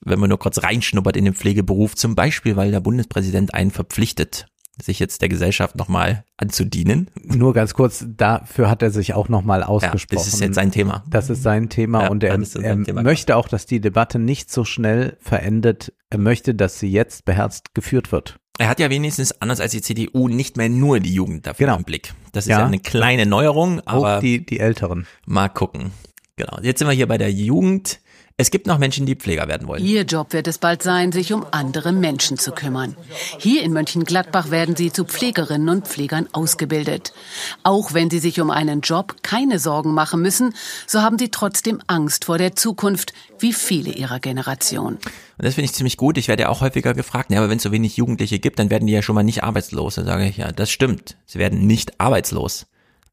wenn 0.00 0.20
man 0.20 0.28
nur 0.28 0.38
kurz 0.38 0.62
reinschnuppert 0.62 1.16
in 1.16 1.24
den 1.24 1.34
Pflegeberuf, 1.34 1.96
zum 1.96 2.14
Beispiel, 2.14 2.54
weil 2.54 2.70
der 2.70 2.78
Bundespräsident 2.80 3.54
einen 3.54 3.72
verpflichtet, 3.72 4.46
sich 4.80 4.98
jetzt 4.98 5.22
der 5.22 5.28
Gesellschaft 5.28 5.76
nochmal 5.76 6.24
anzudienen. 6.36 7.10
Nur 7.22 7.54
ganz 7.54 7.74
kurz, 7.74 8.04
dafür 8.06 8.68
hat 8.68 8.82
er 8.82 8.90
sich 8.90 9.14
auch 9.14 9.28
nochmal 9.28 9.62
ausgesprochen. 9.62 10.16
das 10.24 10.26
ist 10.32 10.40
jetzt 10.40 10.54
sein 10.54 10.70
Thema. 10.70 11.02
Das 11.08 11.30
ist 11.30 11.42
sein 11.42 11.68
Thema 11.68 12.02
Ja, 12.04 12.08
und 12.10 12.22
er, 12.22 12.34
er 12.38 12.84
Thema. 12.84 13.02
möchte 13.02 13.36
auch, 13.36 13.48
dass 13.48 13.66
die 13.66 13.80
Debatte 13.80 14.18
nicht 14.18 14.50
so 14.50 14.64
schnell 14.64 15.16
verendet. 15.20 15.92
Er 16.10 16.18
möchte, 16.18 16.54
dass 16.54 16.78
sie 16.78 16.90
jetzt 16.90 17.24
beherzt 17.24 17.74
geführt 17.74 18.12
wird. 18.12 18.38
Er 18.58 18.68
hat 18.68 18.80
ja 18.80 18.88
wenigstens, 18.90 19.40
anders 19.42 19.60
als 19.60 19.72
die 19.72 19.82
CDU, 19.82 20.28
nicht 20.28 20.56
mehr 20.56 20.68
nur 20.68 21.00
die 21.00 21.12
Jugend 21.12 21.46
dafür 21.46 21.66
Genau. 21.66 21.78
im 21.78 21.84
Blick. 21.84 22.14
Das 22.32 22.44
ist 22.44 22.50
Ja. 22.50 22.60
ja, 22.60 22.66
eine 22.66 22.78
kleine 22.78 23.26
Neuerung, 23.26 23.80
aber 23.86 24.16
Auch 24.16 24.20
die, 24.20 24.44
die 24.46 24.60
Älteren. 24.60 25.06
mal 25.26 25.48
gucken. 25.48 25.90
Genau. 26.36 26.58
Jetzt 26.62 26.78
sind 26.80 26.88
wir 26.88 26.94
hier 26.94 27.08
bei 27.08 27.18
der 27.18 27.30
Jugend. 27.32 28.00
Es 28.38 28.50
gibt 28.50 28.66
noch 28.66 28.76
Menschen, 28.76 29.06
die 29.06 29.14
Pfleger 29.14 29.48
werden 29.48 29.66
wollen. 29.66 29.82
Ihr 29.82 30.02
Job 30.02 30.34
wird 30.34 30.46
es 30.46 30.58
bald 30.58 30.82
sein, 30.82 31.10
sich 31.10 31.32
um 31.32 31.46
andere 31.52 31.90
Menschen 31.92 32.36
zu 32.36 32.52
kümmern. 32.52 32.94
Hier 33.38 33.62
in 33.62 33.72
Mönchengladbach 33.72 34.50
werden 34.50 34.76
sie 34.76 34.92
zu 34.92 35.06
Pflegerinnen 35.06 35.70
und 35.70 35.88
Pflegern 35.88 36.28
ausgebildet. 36.32 37.14
Auch 37.62 37.94
wenn 37.94 38.10
sie 38.10 38.18
sich 38.18 38.38
um 38.38 38.50
einen 38.50 38.82
Job 38.82 39.16
keine 39.22 39.58
Sorgen 39.58 39.94
machen 39.94 40.20
müssen, 40.20 40.52
so 40.86 41.00
haben 41.00 41.18
sie 41.18 41.30
trotzdem 41.30 41.80
Angst 41.86 42.26
vor 42.26 42.36
der 42.36 42.54
Zukunft, 42.54 43.14
wie 43.38 43.54
viele 43.54 43.90
ihrer 43.92 44.20
Generation. 44.20 44.96
Und 44.96 45.02
das 45.38 45.54
finde 45.54 45.70
ich 45.70 45.72
ziemlich 45.72 45.96
gut. 45.96 46.18
Ich 46.18 46.28
werde 46.28 46.42
ja 46.42 46.48
auch 46.50 46.60
häufiger 46.60 46.92
gefragt, 46.92 47.30
ja, 47.30 47.38
aber 47.38 47.48
wenn 47.48 47.56
es 47.56 47.62
so 47.62 47.72
wenig 47.72 47.96
Jugendliche 47.96 48.38
gibt, 48.38 48.58
dann 48.58 48.68
werden 48.68 48.86
die 48.86 48.92
ja 48.92 49.00
schon 49.00 49.14
mal 49.14 49.22
nicht 49.22 49.44
arbeitslos. 49.44 49.94
Dann 49.94 50.04
sage 50.04 50.26
ich, 50.26 50.36
ja, 50.36 50.52
das 50.52 50.70
stimmt. 50.70 51.16
Sie 51.24 51.38
werden 51.38 51.66
nicht 51.66 52.02
arbeitslos. 52.02 52.66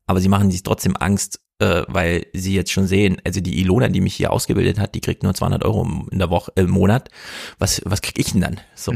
Aber 0.06 0.20
sie 0.20 0.28
machen 0.28 0.52
sich 0.52 0.64
trotzdem 0.64 0.98
Angst, 0.98 1.40
äh, 1.64 1.86
weil 1.88 2.28
sie 2.34 2.54
jetzt 2.54 2.72
schon 2.72 2.88
sehen, 2.88 3.22
also 3.24 3.40
die 3.40 3.62
Ilona, 3.62 3.88
die 3.88 4.02
mich 4.02 4.16
hier 4.16 4.34
ausgebildet 4.34 4.80
hat, 4.80 4.96
die 4.96 5.00
kriegt 5.00 5.24
nur 5.24 5.34
200 5.34 5.64
Euro 5.64 5.88
in 6.12 6.20
der 6.20 6.30
Woche, 6.30 6.52
im 6.56 6.70
Monat. 6.70 7.10
Was, 7.58 7.82
was 7.86 8.02
krieg 8.02 8.20
ich 8.20 8.34
denn 8.34 8.42
dann? 8.42 8.60
So. 8.76 8.92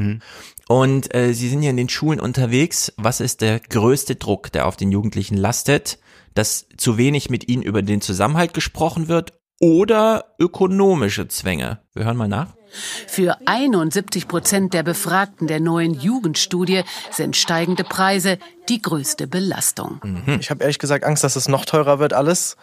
Und 0.68 1.15
äh, 1.15 1.34
sie 1.34 1.48
sind 1.48 1.61
hier 1.61 1.69
in 1.69 1.77
den 1.77 1.88
Schulen 1.88 2.19
unterwegs. 2.19 2.91
Was 2.98 3.22
ist 3.22 3.39
der 3.39 3.61
größte 3.61 4.18
Druck, 4.18 4.52
der 4.52 4.68
auf 4.68 4.76
den 4.76 4.91
Jugendlichen 4.91 5.38
lastet? 5.38 5.98
Dass 6.34 6.68
zu 6.76 6.98
wenig 6.98 7.30
mit 7.30 7.48
ihnen 7.48 7.64
über 7.64 7.81
den 7.81 8.02
Zusammenhalt 8.02 8.53
gesprochen 8.53 9.07
wird 9.07 9.31
oder 9.61 10.35
ökonomische 10.38 11.30
Zwänge? 11.30 11.80
Wir 11.94 12.03
hören 12.03 12.18
mal 12.18 12.27
nach. 12.27 12.57
Für 12.69 13.38
71 13.45 14.27
Prozent 14.27 14.73
der 14.73 14.84
Befragten 14.84 15.48
der 15.48 15.60
neuen 15.60 15.94
Jugendstudie 15.94 16.84
sind 17.11 17.35
steigende 17.35 17.84
Preise 17.84 18.38
die 18.69 18.81
größte 18.81 19.27
Belastung. 19.27 20.02
Ich 20.39 20.49
habe 20.49 20.64
ehrlich 20.64 20.80
gesagt 20.80 21.03
Angst, 21.03 21.23
dass 21.23 21.35
es 21.35 21.48
noch 21.48 21.65
teurer 21.65 21.99
wird 21.99 22.14
alles. 22.14 22.57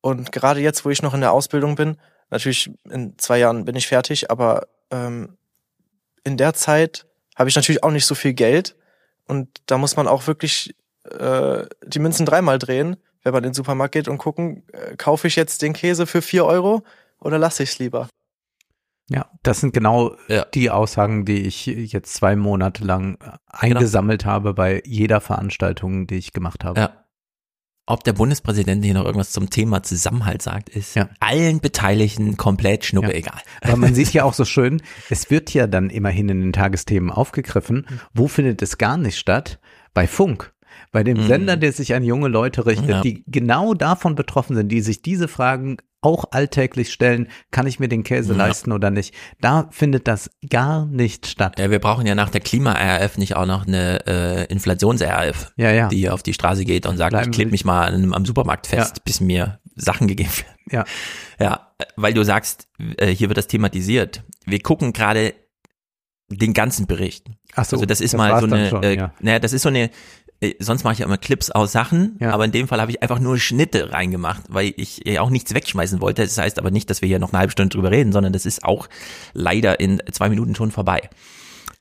Und 0.00 0.32
gerade 0.32 0.60
jetzt, 0.60 0.84
wo 0.84 0.90
ich 0.90 1.02
noch 1.02 1.14
in 1.14 1.20
der 1.20 1.32
Ausbildung 1.32 1.76
bin, 1.76 1.96
natürlich 2.30 2.70
in 2.90 3.16
zwei 3.18 3.38
Jahren 3.38 3.64
bin 3.64 3.76
ich 3.76 3.86
fertig, 3.86 4.30
aber 4.30 4.66
ähm, 4.90 5.36
in 6.24 6.36
der 6.36 6.54
Zeit 6.54 7.06
habe 7.36 7.48
ich 7.48 7.56
natürlich 7.56 7.84
auch 7.84 7.90
nicht 7.90 8.06
so 8.06 8.14
viel 8.14 8.32
Geld. 8.32 8.76
Und 9.26 9.48
da 9.66 9.78
muss 9.78 9.96
man 9.96 10.08
auch 10.08 10.26
wirklich 10.26 10.74
äh, 11.04 11.64
die 11.86 11.98
Münzen 11.98 12.26
dreimal 12.26 12.58
drehen, 12.58 12.96
wenn 13.22 13.32
man 13.32 13.44
in 13.44 13.50
den 13.50 13.54
Supermarkt 13.54 13.92
geht 13.92 14.08
und 14.08 14.18
gucken, 14.18 14.64
äh, 14.72 14.96
kaufe 14.96 15.28
ich 15.28 15.36
jetzt 15.36 15.62
den 15.62 15.72
Käse 15.72 16.06
für 16.06 16.22
vier 16.22 16.44
Euro 16.44 16.82
oder 17.20 17.38
lasse 17.38 17.62
ich 17.62 17.70
es 17.70 17.78
lieber? 17.78 18.08
Ja, 19.08 19.30
das 19.42 19.60
sind 19.60 19.74
genau 19.74 20.16
die 20.54 20.70
Aussagen, 20.70 21.24
die 21.24 21.42
ich 21.42 21.66
jetzt 21.66 22.14
zwei 22.14 22.36
Monate 22.36 22.84
lang 22.84 23.18
eingesammelt 23.48 24.24
habe 24.24 24.54
bei 24.54 24.82
jeder 24.86 25.20
Veranstaltung, 25.20 26.06
die 26.06 26.14
ich 26.16 26.32
gemacht 26.32 26.64
habe. 26.64 26.80
Ja. 26.80 26.98
Ob 27.84 28.04
der 28.04 28.12
Bundespräsident 28.12 28.84
hier 28.84 28.94
noch 28.94 29.04
irgendwas 29.04 29.32
zum 29.32 29.50
Thema 29.50 29.82
Zusammenhalt 29.82 30.40
sagt, 30.40 30.68
ist 30.68 30.96
allen 31.18 31.60
Beteiligten 31.60 32.36
komplett 32.36 32.84
schnuppe 32.84 33.08
Ja. 33.08 33.14
egal. 33.14 33.40
Aber 33.60 33.76
man 33.76 33.92
sieht 33.94 34.12
ja 34.12 34.22
auch 34.24 34.34
so 34.34 34.44
schön, 34.44 34.80
es 35.10 35.30
wird 35.30 35.52
ja 35.52 35.66
dann 35.66 35.90
immerhin 35.90 36.28
in 36.28 36.40
den 36.40 36.52
Tagesthemen 36.52 37.10
aufgegriffen. 37.10 37.86
Wo 38.14 38.28
findet 38.28 38.62
es 38.62 38.78
gar 38.78 38.96
nicht 38.96 39.18
statt? 39.18 39.58
Bei 39.94 40.06
Funk. 40.06 40.54
Bei 40.92 41.02
dem 41.02 41.18
Mhm. 41.18 41.26
Sender, 41.26 41.56
der 41.56 41.72
sich 41.72 41.94
an 41.94 42.04
junge 42.04 42.28
Leute 42.28 42.66
richtet, 42.66 42.88
Ja. 42.88 43.00
die 43.02 43.24
genau 43.26 43.74
davon 43.74 44.14
betroffen 44.14 44.54
sind, 44.54 44.68
die 44.70 44.80
sich 44.80 45.02
diese 45.02 45.26
Fragen 45.26 45.78
auch 46.02 46.24
alltäglich 46.32 46.92
stellen, 46.92 47.28
kann 47.50 47.66
ich 47.66 47.80
mir 47.80 47.88
den 47.88 48.02
Käse 48.02 48.32
Ja. 48.32 48.38
leisten 48.38 48.72
oder 48.72 48.90
nicht? 48.90 49.14
Da 49.40 49.68
findet 49.70 50.06
das 50.08 50.30
gar 50.50 50.84
nicht 50.86 51.26
statt. 51.26 51.58
Ja, 51.58 51.70
wir 51.70 51.78
brauchen 51.78 52.04
ja 52.06 52.14
nach 52.14 52.28
der 52.28 52.40
Klima-RF 52.40 53.16
nicht 53.18 53.36
auch 53.36 53.46
noch 53.46 53.66
eine 53.66 54.04
äh, 54.06 54.44
Inflations-RF, 54.52 55.52
Ja, 55.56 55.70
ja. 55.70 55.88
die 55.88 56.10
auf 56.10 56.22
die 56.22 56.34
Straße 56.34 56.64
geht 56.64 56.86
und 56.86 56.96
sagt, 56.96 57.10
Bleiben 57.12 57.30
ich 57.30 57.34
klebe 57.36 57.50
mich 57.52 57.64
mal 57.64 57.86
an, 57.94 58.12
am 58.12 58.24
Supermarkt 58.26 58.66
fest, 58.66 59.04
bis 59.04 59.20
mir 59.20 59.60
Sachen 59.76 60.06
gegeben 60.08 60.30
werden. 60.36 60.58
Ja. 60.70 60.84
Ja, 61.40 61.72
weil 61.96 62.14
du 62.14 62.24
sagst, 62.24 62.68
äh, 62.98 63.06
hier 63.08 63.28
wird 63.28 63.38
das 63.38 63.46
thematisiert. 63.46 64.22
Wir 64.44 64.60
gucken 64.60 64.92
gerade 64.92 65.34
den 66.28 66.54
ganzen 66.54 66.86
Bericht. 66.86 67.26
Ach 67.54 67.64
so, 67.64 67.76
also 67.76 67.86
das 67.86 68.00
ist 68.00 68.14
das 68.14 68.18
mal 68.18 68.40
so 68.40 68.46
eine, 68.46 68.68
schon, 68.70 68.82
äh, 68.82 68.94
ja. 68.96 69.12
naja, 69.20 69.38
das 69.38 69.52
ist 69.52 69.62
so 69.62 69.68
eine, 69.68 69.90
sonst 70.58 70.84
mache 70.84 70.94
ich 70.94 70.98
ja 71.00 71.06
immer 71.06 71.18
Clips 71.18 71.50
aus 71.50 71.72
Sachen, 71.72 72.16
aber 72.20 72.44
in 72.44 72.52
dem 72.52 72.68
Fall 72.68 72.80
habe 72.80 72.90
ich 72.90 73.02
einfach 73.02 73.18
nur 73.18 73.38
Schnitte 73.38 73.92
reingemacht, 73.92 74.42
weil 74.48 74.72
ich 74.76 75.02
ja 75.06 75.20
auch 75.20 75.30
nichts 75.30 75.54
wegschmeißen 75.54 76.00
wollte. 76.00 76.22
Das 76.22 76.36
heißt 76.38 76.58
aber 76.58 76.70
nicht, 76.70 76.90
dass 76.90 77.02
wir 77.02 77.08
hier 77.08 77.18
noch 77.18 77.32
eine 77.32 77.40
halbe 77.40 77.52
Stunde 77.52 77.74
drüber 77.74 77.90
reden, 77.90 78.12
sondern 78.12 78.32
das 78.32 78.46
ist 78.46 78.64
auch 78.64 78.88
leider 79.32 79.80
in 79.80 80.02
zwei 80.10 80.28
Minuten 80.28 80.54
schon 80.54 80.70
vorbei. 80.70 81.08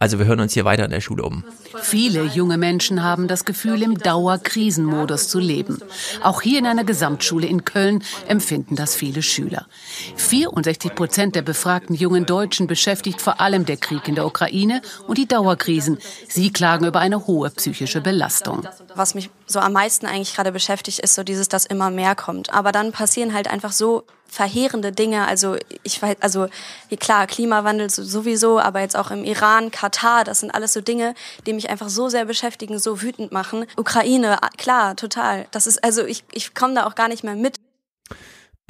Also 0.01 0.17
wir 0.17 0.25
hören 0.25 0.39
uns 0.39 0.53
hier 0.53 0.65
weiter 0.65 0.85
in 0.85 0.89
der 0.89 0.99
Schule 0.99 1.21
um. 1.21 1.43
Viele 1.79 2.23
junge 2.23 2.57
Menschen 2.57 3.03
haben 3.03 3.27
das 3.27 3.45
Gefühl, 3.45 3.83
im 3.83 3.99
Dauerkrisenmodus 3.99 5.27
zu 5.27 5.37
leben. 5.37 5.79
Auch 6.23 6.41
hier 6.41 6.57
in 6.57 6.65
einer 6.65 6.83
Gesamtschule 6.83 7.45
in 7.45 7.65
Köln 7.65 8.03
empfinden 8.27 8.75
das 8.75 8.95
viele 8.95 9.21
Schüler. 9.21 9.67
64 10.15 10.95
Prozent 10.95 11.35
der 11.35 11.43
befragten 11.43 11.95
jungen 11.95 12.25
Deutschen 12.25 12.65
beschäftigt 12.65 13.21
vor 13.21 13.39
allem 13.39 13.65
der 13.65 13.77
Krieg 13.77 14.07
in 14.07 14.15
der 14.15 14.25
Ukraine 14.25 14.81
und 15.07 15.19
die 15.19 15.27
Dauerkrisen. 15.27 15.99
Sie 16.27 16.51
klagen 16.51 16.85
über 16.85 16.99
eine 16.99 17.27
hohe 17.27 17.51
psychische 17.51 18.01
Belastung. 18.01 18.67
Was 18.95 19.13
mich 19.13 19.29
so 19.45 19.59
am 19.59 19.73
meisten 19.73 20.07
eigentlich 20.07 20.35
gerade 20.35 20.51
beschäftigt, 20.51 20.97
ist 20.97 21.13
so 21.13 21.23
dieses, 21.23 21.47
dass 21.47 21.67
immer 21.67 21.91
mehr 21.91 22.15
kommt. 22.15 22.51
Aber 22.51 22.71
dann 22.71 22.91
passieren 22.91 23.35
halt 23.35 23.47
einfach 23.47 23.71
so 23.71 24.05
verheerende 24.31 24.93
Dinge. 24.93 25.27
Also 25.27 25.57
ich 25.83 26.01
weiß, 26.01 26.15
also 26.21 26.47
ja, 26.89 26.97
klar, 26.97 27.27
Klimawandel 27.27 27.89
so- 27.89 28.03
sowieso, 28.03 28.59
aber 28.59 28.79
jetzt 28.79 28.95
auch 28.95 29.11
im 29.11 29.25
Iran, 29.25 29.71
Katar, 29.71 30.23
das 30.23 30.39
sind 30.39 30.55
alles 30.55 30.71
so 30.71 30.79
Dinge, 30.79 31.13
die 31.45 31.53
mich 31.53 31.69
einfach 31.69 31.89
so 31.89 32.07
sehr 32.07 32.23
beschäftigen, 32.25 32.79
so 32.79 33.01
wütend 33.01 33.33
machen. 33.33 33.65
Ukraine, 33.75 34.41
ah, 34.41 34.49
klar, 34.57 34.95
total. 34.95 35.47
Das 35.51 35.67
ist 35.67 35.83
also 35.83 36.05
ich 36.05 36.23
ich 36.31 36.55
komme 36.55 36.73
da 36.75 36.85
auch 36.87 36.95
gar 36.95 37.09
nicht 37.09 37.23
mehr 37.25 37.35
mit. 37.35 37.57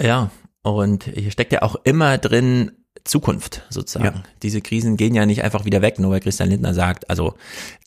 Ja, 0.02 0.32
und 0.64 1.04
hier 1.04 1.32
steckt 1.32 1.54
ja 1.54 1.62
auch 1.62 1.76
immer 1.84 2.18
drin 2.18 2.72
Zukunft 3.04 3.62
sozusagen. 3.70 4.24
Diese 4.42 4.62
Krisen 4.62 4.98
gehen 4.98 5.14
ja 5.16 5.26
nicht 5.26 5.44
einfach 5.44 5.66
wieder 5.66 5.82
weg, 5.82 6.00
nur 6.00 6.12
weil 6.12 6.20
Christian 6.22 6.50
Lindner 6.50 6.74
sagt, 6.74 7.10
also 7.10 7.36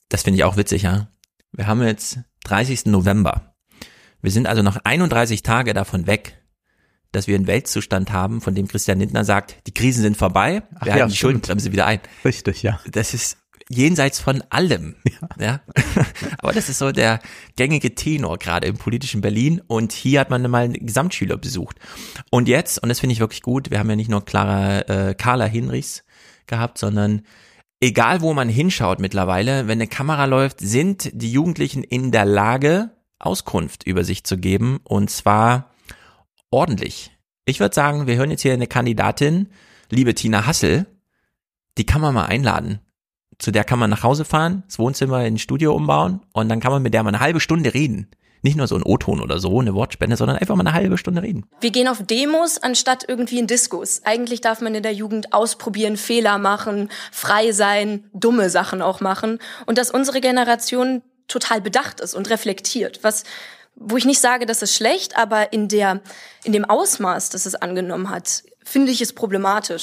das 0.09 0.23
finde 0.23 0.39
ich 0.39 0.45
auch 0.45 0.57
witzig, 0.57 0.83
ja. 0.83 1.09
Wir 1.53 1.67
haben 1.67 1.83
jetzt 1.83 2.19
30. 2.45 2.87
November. 2.87 3.55
Wir 4.23 4.31
sind 4.31 4.47
also 4.47 4.63
noch 4.63 4.77
31 4.85 5.43
Tage 5.43 5.75
davon 5.75 6.07
weg, 6.07 6.41
dass 7.15 7.27
wir 7.27 7.35
einen 7.37 7.47
Weltzustand 7.47 8.13
haben, 8.13 8.41
von 8.41 8.55
dem 8.55 8.69
Christian 8.69 8.99
Lindner 8.99 9.25
sagt, 9.25 9.57
die 9.67 9.75
Krisen 9.75 10.03
sind 10.03 10.17
vorbei, 10.17 10.63
wir 10.71 10.79
Ach 10.81 10.87
ja, 10.87 10.93
halten 10.95 11.09
die 11.09 11.17
stimmt. 11.17 11.33
Schuldenbremse 11.33 11.73
wieder 11.73 11.87
ein. 11.87 12.01
Richtig, 12.25 12.63
ja. 12.63 12.81
Das 12.91 13.15
ist 13.15 13.39
jenseits 13.69 14.21
von 14.21 14.43
allem. 14.51 14.97
Ja. 15.39 15.61
Aber 16.39 16.53
das 16.53 16.69
ist 16.69 16.79
so 16.79 16.93
der 16.93 17.21
gängige 17.57 17.95
Tenor 17.95 18.39
gerade 18.39 18.67
im 18.67 18.77
politischen 18.77 19.21
Berlin. 19.21 19.61
Und 19.67 19.93
hier 19.93 20.21
hat 20.21 20.31
man 20.31 20.43
mal 20.51 20.65
einen 20.65 20.87
Gesamtschüler 20.87 21.37
besucht. 21.37 21.79
Und 22.31 22.49
jetzt, 22.49 22.83
und 22.83 22.89
das 22.89 23.01
finde 23.01 23.15
ich 23.15 23.21
wirklich 23.21 23.43
gut, 23.43 23.71
wir 23.71 23.79
haben 23.79 23.91
ja 23.91 23.97
nicht 23.97 24.11
nur 24.11 24.25
Clara, 24.25 24.81
äh, 24.81 25.15
Carla 25.15 25.47
Hinrichs 25.47 26.05
gehabt, 26.47 26.79
sondern 26.79 27.23
egal 27.81 28.21
wo 28.21 28.35
man 28.35 28.49
hinschaut 28.49 29.01
mittlerweile, 29.01 29.67
wenn 29.67 29.79
eine 29.79 29.87
Kamera 29.87 30.27
läuft, 30.27 30.61
sind 30.61 31.11
die 31.13 31.33
Jugendlichen 31.33 31.83
in 31.83 32.13
der 32.13 32.25
Lage, 32.25 32.91
Auskunft 33.19 33.85
über 33.87 34.05
sich 34.05 34.25
zu 34.25 34.37
geben. 34.37 34.81
Und 34.85 35.11
zwar 35.11 35.74
ordentlich. 36.55 37.11
Ich 37.47 37.61
würde 37.61 37.75
sagen, 37.75 38.07
wir 38.07 38.17
hören 38.17 38.31
jetzt 38.31 38.43
hier 38.43 38.53
eine 38.53 38.67
Kandidatin, 38.67 39.49
liebe 39.91 40.15
Tina 40.15 40.47
Hassel, 40.47 40.87
die 41.77 41.85
kann 41.85 42.01
man 42.01 42.15
mal 42.15 42.27
einladen. 42.27 42.79
Zu 43.39 43.51
der 43.51 43.65
kann 43.65 43.81
man 43.81 43.91
nach 43.91 44.05
Hause 44.05 44.25
fahren, 44.25 44.63
das 44.67 44.79
Wohnzimmer 44.79 45.27
in 45.27 45.35
ein 45.35 45.39
Studio 45.39 45.75
umbauen 45.75 46.21
und 46.33 46.49
dann 46.49 46.61
kann 46.61 46.71
man 46.71 46.83
mit 46.83 46.95
der 46.95 47.03
mal 47.03 47.09
eine 47.09 47.21
halbe 47.21 47.41
Stunde 47.41 47.75
reden. 47.75 48.09
Nicht 48.43 48.57
nur 48.57 48.69
so 48.69 48.77
ein 48.77 48.83
O-Ton 48.83 49.21
oder 49.21 49.41
so, 49.41 49.59
eine 49.59 49.75
Wortspende, 49.75 50.17
sondern 50.17 50.37
einfach 50.37 50.55
mal 50.55 50.67
eine 50.67 50.75
halbe 50.75 50.97
Stunde 50.97 51.23
reden. 51.23 51.45
Wir 51.61 51.71
gehen 51.71 51.89
auf 51.89 52.03
Demos 52.03 52.63
anstatt 52.63 53.05
irgendwie 53.09 53.39
in 53.39 53.47
Diskos. 53.47 54.03
Eigentlich 54.05 54.41
darf 54.41 54.61
man 54.61 54.75
in 54.75 54.83
der 54.83 54.93
Jugend 54.93 55.33
ausprobieren, 55.33 55.97
Fehler 55.97 56.39
machen, 56.39 56.91
frei 57.11 57.53
sein, 57.53 58.05
dumme 58.13 58.51
Sachen 58.51 58.83
auch 58.83 59.01
machen. 59.01 59.39
Und 59.67 59.79
dass 59.79 59.91
unsere 59.91 60.21
Generation 60.21 61.03
total 61.27 61.61
bedacht 61.61 62.01
ist 62.01 62.15
und 62.15 62.31
reflektiert. 62.31 63.01
Was, 63.03 63.25
wo 63.77 63.97
ich 63.97 64.05
nicht 64.05 64.21
sage, 64.21 64.47
das 64.47 64.63
ist 64.63 64.75
schlecht, 64.75 65.17
aber 65.17 65.53
in 65.53 65.69
der, 65.69 66.01
in 66.45 66.53
dem 66.53 66.65
Ausmaß, 66.65 67.31
das 67.31 67.47
es 67.47 67.55
angenommen 67.55 68.11
hat, 68.11 68.45
finde 68.65 68.93
ich 68.93 69.01
es 69.01 69.13
problematisch. 69.13 69.83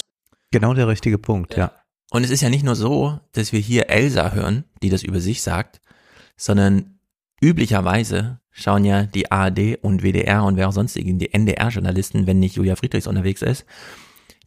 Genau 0.52 0.74
der 0.74 0.88
richtige 0.88 1.18
Punkt, 1.18 1.56
ja. 1.56 1.72
Und 2.12 2.24
es 2.24 2.30
ist 2.30 2.42
ja 2.42 2.50
nicht 2.50 2.66
nur 2.66 2.76
so, 2.76 3.20
dass 3.32 3.54
wir 3.54 3.60
hier 3.60 3.90
Elsa 3.90 4.32
hören, 4.32 4.66
die 4.82 4.90
das 4.90 5.04
über 5.04 5.22
sich 5.22 5.42
sagt, 5.42 5.80
sondern 6.36 7.00
üblicherweise 7.42 8.40
schauen 8.52 8.84
ja 8.84 9.04
die 9.04 9.32
ARD 9.32 9.78
und 9.82 10.04
WDR 10.04 10.44
und 10.44 10.58
wer 10.58 10.68
auch 10.68 10.74
sonstigen, 10.74 11.20
die 11.20 11.34
NDR-Journalisten, 11.34 12.28
wenn 12.28 12.40
nicht 12.40 12.58
Julia 12.58 12.76
Friedrichs 12.76 13.08
unterwegs 13.08 13.42
ist, 13.42 13.66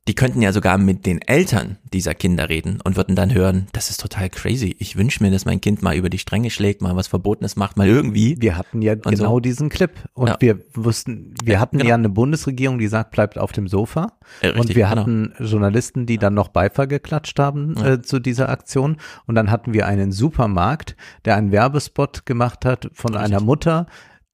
die 0.07 0.15
könnten 0.15 0.43
ja 0.43 0.53
sogar 0.53 0.77
mit 0.77 1.07
den 1.07 1.23
Eltern 1.23 1.79
dieser 1.93 2.15
Kinder 2.15 2.51
reden 2.51 2.79
und 2.85 2.97
würden 2.97 3.17
dann 3.17 3.33
hören, 3.33 3.69
das 3.73 3.89
ist 3.89 4.01
total 4.01 4.29
crazy. 4.29 4.77
Ich 4.79 4.97
wünsche 4.97 5.23
mir, 5.23 5.31
dass 5.31 5.47
mein 5.47 5.63
Kind 5.63 5.81
mal 5.83 5.97
über 5.97 6.11
die 6.11 6.19
Stränge 6.19 6.51
schlägt, 6.51 6.83
mal 6.83 6.95
was 6.95 7.09
Verbotenes 7.09 7.57
macht, 7.57 7.79
mal 7.79 7.89
irgendwie. 7.89 8.37
Wir 8.39 8.59
hatten 8.59 8.83
ja 8.83 8.97
genau 8.97 9.35
so. 9.37 9.41
diesen 9.41 9.71
Clip 9.71 9.93
und 10.13 10.29
Ja. 10.29 10.37
wir 10.41 10.59
wussten, 10.75 11.33
wir 11.43 11.59
hatten 11.59 11.79
genau. 11.79 11.89
ja 11.89 11.95
eine 11.95 12.11
Bundesregierung, 12.11 12.79
die 12.79 12.87
sagt, 12.87 13.13
bleibt 13.13 13.39
auf 13.39 13.53
dem 13.53 13.67
Sofa. 13.67 14.13
Ja, 14.43 14.51
und 14.51 14.59
richtig, 14.61 14.77
wir 14.77 14.89
genau. 14.89 15.01
hatten 15.01 15.33
Journalisten, 15.39 16.05
die 16.05 16.19
dann 16.19 16.35
noch 16.35 16.49
Beifall 16.49 16.87
geklatscht 16.87 17.39
haben 17.39 17.75
Ja. 17.79 17.95
äh, 17.95 18.03
zu 18.03 18.21
dieser 18.21 18.51
Aktion. 18.51 18.99
Und 19.27 19.37
dann 19.37 19.51
hatten 19.51 19.73
wir 19.73 19.87
einen 19.87 20.13
Supermarkt, 20.13 20.97
der 21.25 21.37
einen 21.37 21.51
Werbespot 21.51 22.27
gemacht 22.27 22.67
hat 22.67 22.91
von 22.93 23.17
einer 23.17 23.41
Mutter, 23.41 23.87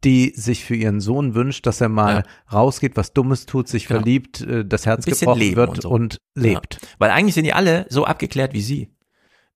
die 0.04 0.32
sich 0.34 0.64
für 0.64 0.74
ihren 0.74 1.00
Sohn 1.00 1.34
wünscht, 1.34 1.66
dass 1.66 1.80
er 1.80 1.88
mal 1.88 2.24
rausgeht, 2.52 2.96
was 2.96 3.12
Dummes 3.12 3.46
tut, 3.46 3.68
sich 3.68 3.86
Genau. 3.86 4.00
verliebt, 4.00 4.40
äh, 4.40 4.64
das 4.64 4.86
Herz 4.86 5.06
Ein 5.06 5.12
gebrochen 5.12 5.56
wird 5.56 5.84
und 5.84 5.84
und, 5.84 6.12
so. 6.34 6.42
lebt. 6.42 6.78
Ja. 6.80 6.88
Weil 6.98 7.10
eigentlich 7.10 7.34
sind 7.34 7.44
die 7.44 7.52
alle 7.52 7.86
so 7.90 8.04
abgeklärt 8.04 8.52
wie 8.54 8.62
sie. 8.62 8.88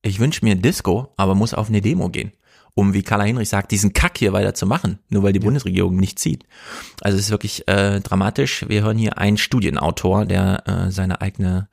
Ich 0.03 0.21
wünsche 0.21 0.45
mir 0.45 0.55
Disco, 0.55 1.13
aber 1.17 1.35
muss 1.35 1.55
auf 1.55 1.69
eine 1.69 1.81
Demo 1.81 2.11
gehen, 2.11 2.33
um, 2.75 2.93
wie 2.93 3.03
Carla 3.03 3.25
Hinrich 3.25 3.49
sagt, 3.49 3.71
diesen 3.73 3.95
Kack 3.95 4.19
hier 4.19 4.35
weiter 4.35 4.53
zu 4.53 4.67
machen, 4.67 4.99
nur 5.09 5.23
weil 5.23 5.33
die 5.33 5.41
Bundesregierung 5.41 5.97
nicht 5.97 6.19
zieht. 6.19 6.45
Also 7.01 7.17
es 7.17 7.25
ist 7.25 7.31
wirklich 7.31 7.67
äh, 7.69 8.01
dramatisch. 8.01 8.67
Wir 8.69 8.83
hören 8.83 8.99
hier 8.99 9.17
einen 9.17 9.39
Studienautor, 9.39 10.27
der 10.27 10.63
äh, 10.67 10.91
seine 10.91 11.23
eigene 11.23 11.69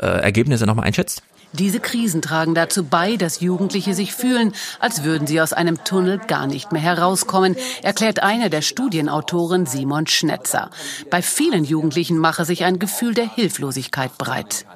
äh, 0.00 0.06
Ergebnisse 0.06 0.66
nochmal 0.66 0.86
einschätzt. 0.86 1.22
Diese 1.52 1.80
Krisen 1.80 2.20
tragen 2.20 2.54
dazu 2.54 2.84
bei, 2.84 3.16
dass 3.16 3.40
Jugendliche 3.40 3.94
sich 3.94 4.14
fühlen, 4.14 4.52
als 4.80 5.02
würden 5.02 5.26
sie 5.26 5.40
aus 5.40 5.52
einem 5.52 5.82
Tunnel 5.82 6.18
gar 6.18 6.46
nicht 6.46 6.72
mehr 6.72 6.82
herauskommen, 6.82 7.56
erklärt 7.82 8.22
einer 8.22 8.50
der 8.50 8.62
Studienautoren 8.62 9.64
Simon 9.64 10.06
Schnetzer. 10.06 10.70
Bei 11.10 11.22
vielen 11.22 11.64
Jugendlichen 11.64 12.18
mache 12.18 12.44
sich 12.44 12.64
ein 12.64 12.78
Gefühl 12.78 13.14
der 13.14 13.28
Hilflosigkeit 13.28 14.16
breit. 14.18 14.66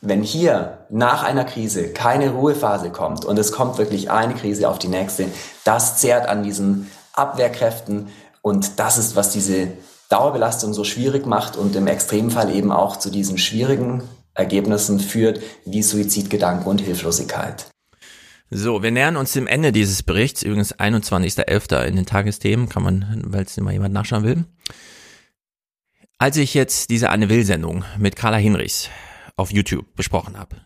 Wenn 0.00 0.22
hier 0.22 0.78
nach 0.88 1.24
einer 1.24 1.44
Krise 1.44 1.88
keine 1.88 2.30
Ruhephase 2.30 2.90
kommt 2.90 3.26
und 3.26 3.38
es 3.38 3.52
kommt 3.52 3.76
wirklich 3.76 4.10
eine 4.10 4.34
Krise 4.34 4.66
auf 4.66 4.78
die 4.78 4.88
nächste, 4.88 5.26
das 5.64 5.98
zehrt 5.98 6.26
an 6.26 6.42
diesen 6.42 6.90
Abwehrkräften 7.12 8.08
und 8.40 8.78
das 8.78 8.96
ist, 8.96 9.14
was 9.14 9.30
diese 9.30 9.72
Dauerbelastung 10.08 10.72
so 10.72 10.84
schwierig 10.84 11.26
macht 11.26 11.56
und 11.56 11.76
im 11.76 11.86
Extremfall 11.86 12.50
eben 12.50 12.72
auch 12.72 12.96
zu 12.96 13.10
diesen 13.10 13.36
schwierigen 13.36 14.02
Ergebnissen 14.40 14.98
führt, 14.98 15.40
wie 15.64 15.82
Suizidgedanken 15.82 16.66
und 16.66 16.80
Hilflosigkeit. 16.80 17.70
So, 18.50 18.82
wir 18.82 18.90
nähern 18.90 19.16
uns 19.16 19.32
dem 19.32 19.46
Ende 19.46 19.70
dieses 19.70 20.02
Berichts, 20.02 20.42
übrigens 20.42 20.74
21.11. 20.74 21.84
in 21.84 21.94
den 21.94 22.06
Tagesthemen, 22.06 22.68
kann 22.68 22.82
man, 22.82 23.22
weil 23.26 23.44
es 23.44 23.56
mal 23.58 23.72
jemand 23.72 23.94
nachschauen 23.94 24.24
will. 24.24 24.44
Als 26.18 26.36
ich 26.36 26.52
jetzt 26.54 26.90
diese 26.90 27.10
Anne 27.10 27.28
Will 27.28 27.44
Sendung 27.44 27.84
mit 27.96 28.16
Carla 28.16 28.38
Hinrichs 28.38 28.90
auf 29.36 29.52
YouTube 29.52 29.94
besprochen 29.94 30.36
habe, 30.36 30.56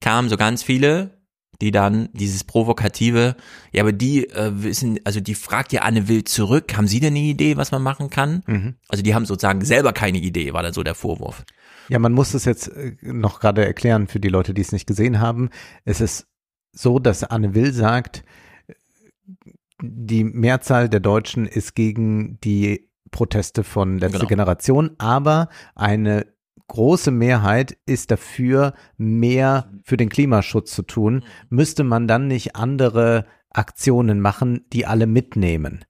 kamen 0.00 0.28
so 0.28 0.36
ganz 0.36 0.64
viele, 0.64 1.19
die 1.60 1.70
dann 1.70 2.08
dieses 2.12 2.44
provokative, 2.44 3.36
ja, 3.72 3.82
aber 3.82 3.92
die 3.92 4.28
äh, 4.30 4.50
wissen, 4.62 4.98
also 5.04 5.20
die 5.20 5.34
fragt 5.34 5.72
ja 5.72 5.82
Anne 5.82 6.08
Will 6.08 6.24
zurück, 6.24 6.76
haben 6.76 6.86
Sie 6.86 7.00
denn 7.00 7.14
eine 7.14 7.20
Idee, 7.20 7.56
was 7.56 7.70
man 7.70 7.82
machen 7.82 8.10
kann? 8.10 8.42
Mhm. 8.46 8.74
Also 8.88 9.02
die 9.02 9.14
haben 9.14 9.26
sozusagen 9.26 9.64
selber 9.64 9.92
keine 9.92 10.18
Idee, 10.18 10.52
war 10.52 10.62
dann 10.62 10.72
so 10.72 10.82
der 10.82 10.94
Vorwurf. 10.94 11.44
Ja, 11.88 11.98
man 11.98 12.12
muss 12.12 12.34
es 12.34 12.44
jetzt 12.44 12.68
äh, 12.68 12.96
noch 13.02 13.40
gerade 13.40 13.64
erklären 13.66 14.06
für 14.06 14.20
die 14.20 14.28
Leute, 14.28 14.54
die 14.54 14.62
es 14.62 14.72
nicht 14.72 14.86
gesehen 14.86 15.20
haben. 15.20 15.50
Es 15.84 16.00
ist 16.00 16.26
so, 16.72 16.98
dass 16.98 17.24
Anne 17.24 17.54
Will 17.54 17.72
sagt, 17.72 18.22
die 19.82 20.24
Mehrzahl 20.24 20.88
der 20.88 21.00
Deutschen 21.00 21.46
ist 21.46 21.74
gegen 21.74 22.38
die 22.40 22.90
Proteste 23.10 23.64
von 23.64 23.98
letzter 23.98 24.18
Genau. 24.18 24.28
Generation, 24.28 24.90
aber 24.98 25.48
eine 25.74 26.26
große 26.68 27.10
Mehrheit 27.10 27.76
ist 27.86 28.10
dafür, 28.10 28.74
mehr 28.96 29.70
für 29.84 29.96
den 29.96 30.08
Klimaschutz 30.08 30.72
zu 30.72 30.82
tun. 30.82 31.24
Müsste 31.48 31.84
man 31.84 32.08
dann 32.08 32.26
nicht 32.26 32.56
andere 32.56 33.26
Aktionen 33.50 34.20
machen, 34.20 34.66
die 34.72 34.86
alle 34.86 35.06
mitnehmen? 35.06 35.84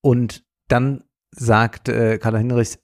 Und 0.00 0.44
dann 0.68 1.04
sagt 1.30 1.88
äh, 1.88 2.18
Carla 2.18 2.38
Hinrichs, 2.38 2.78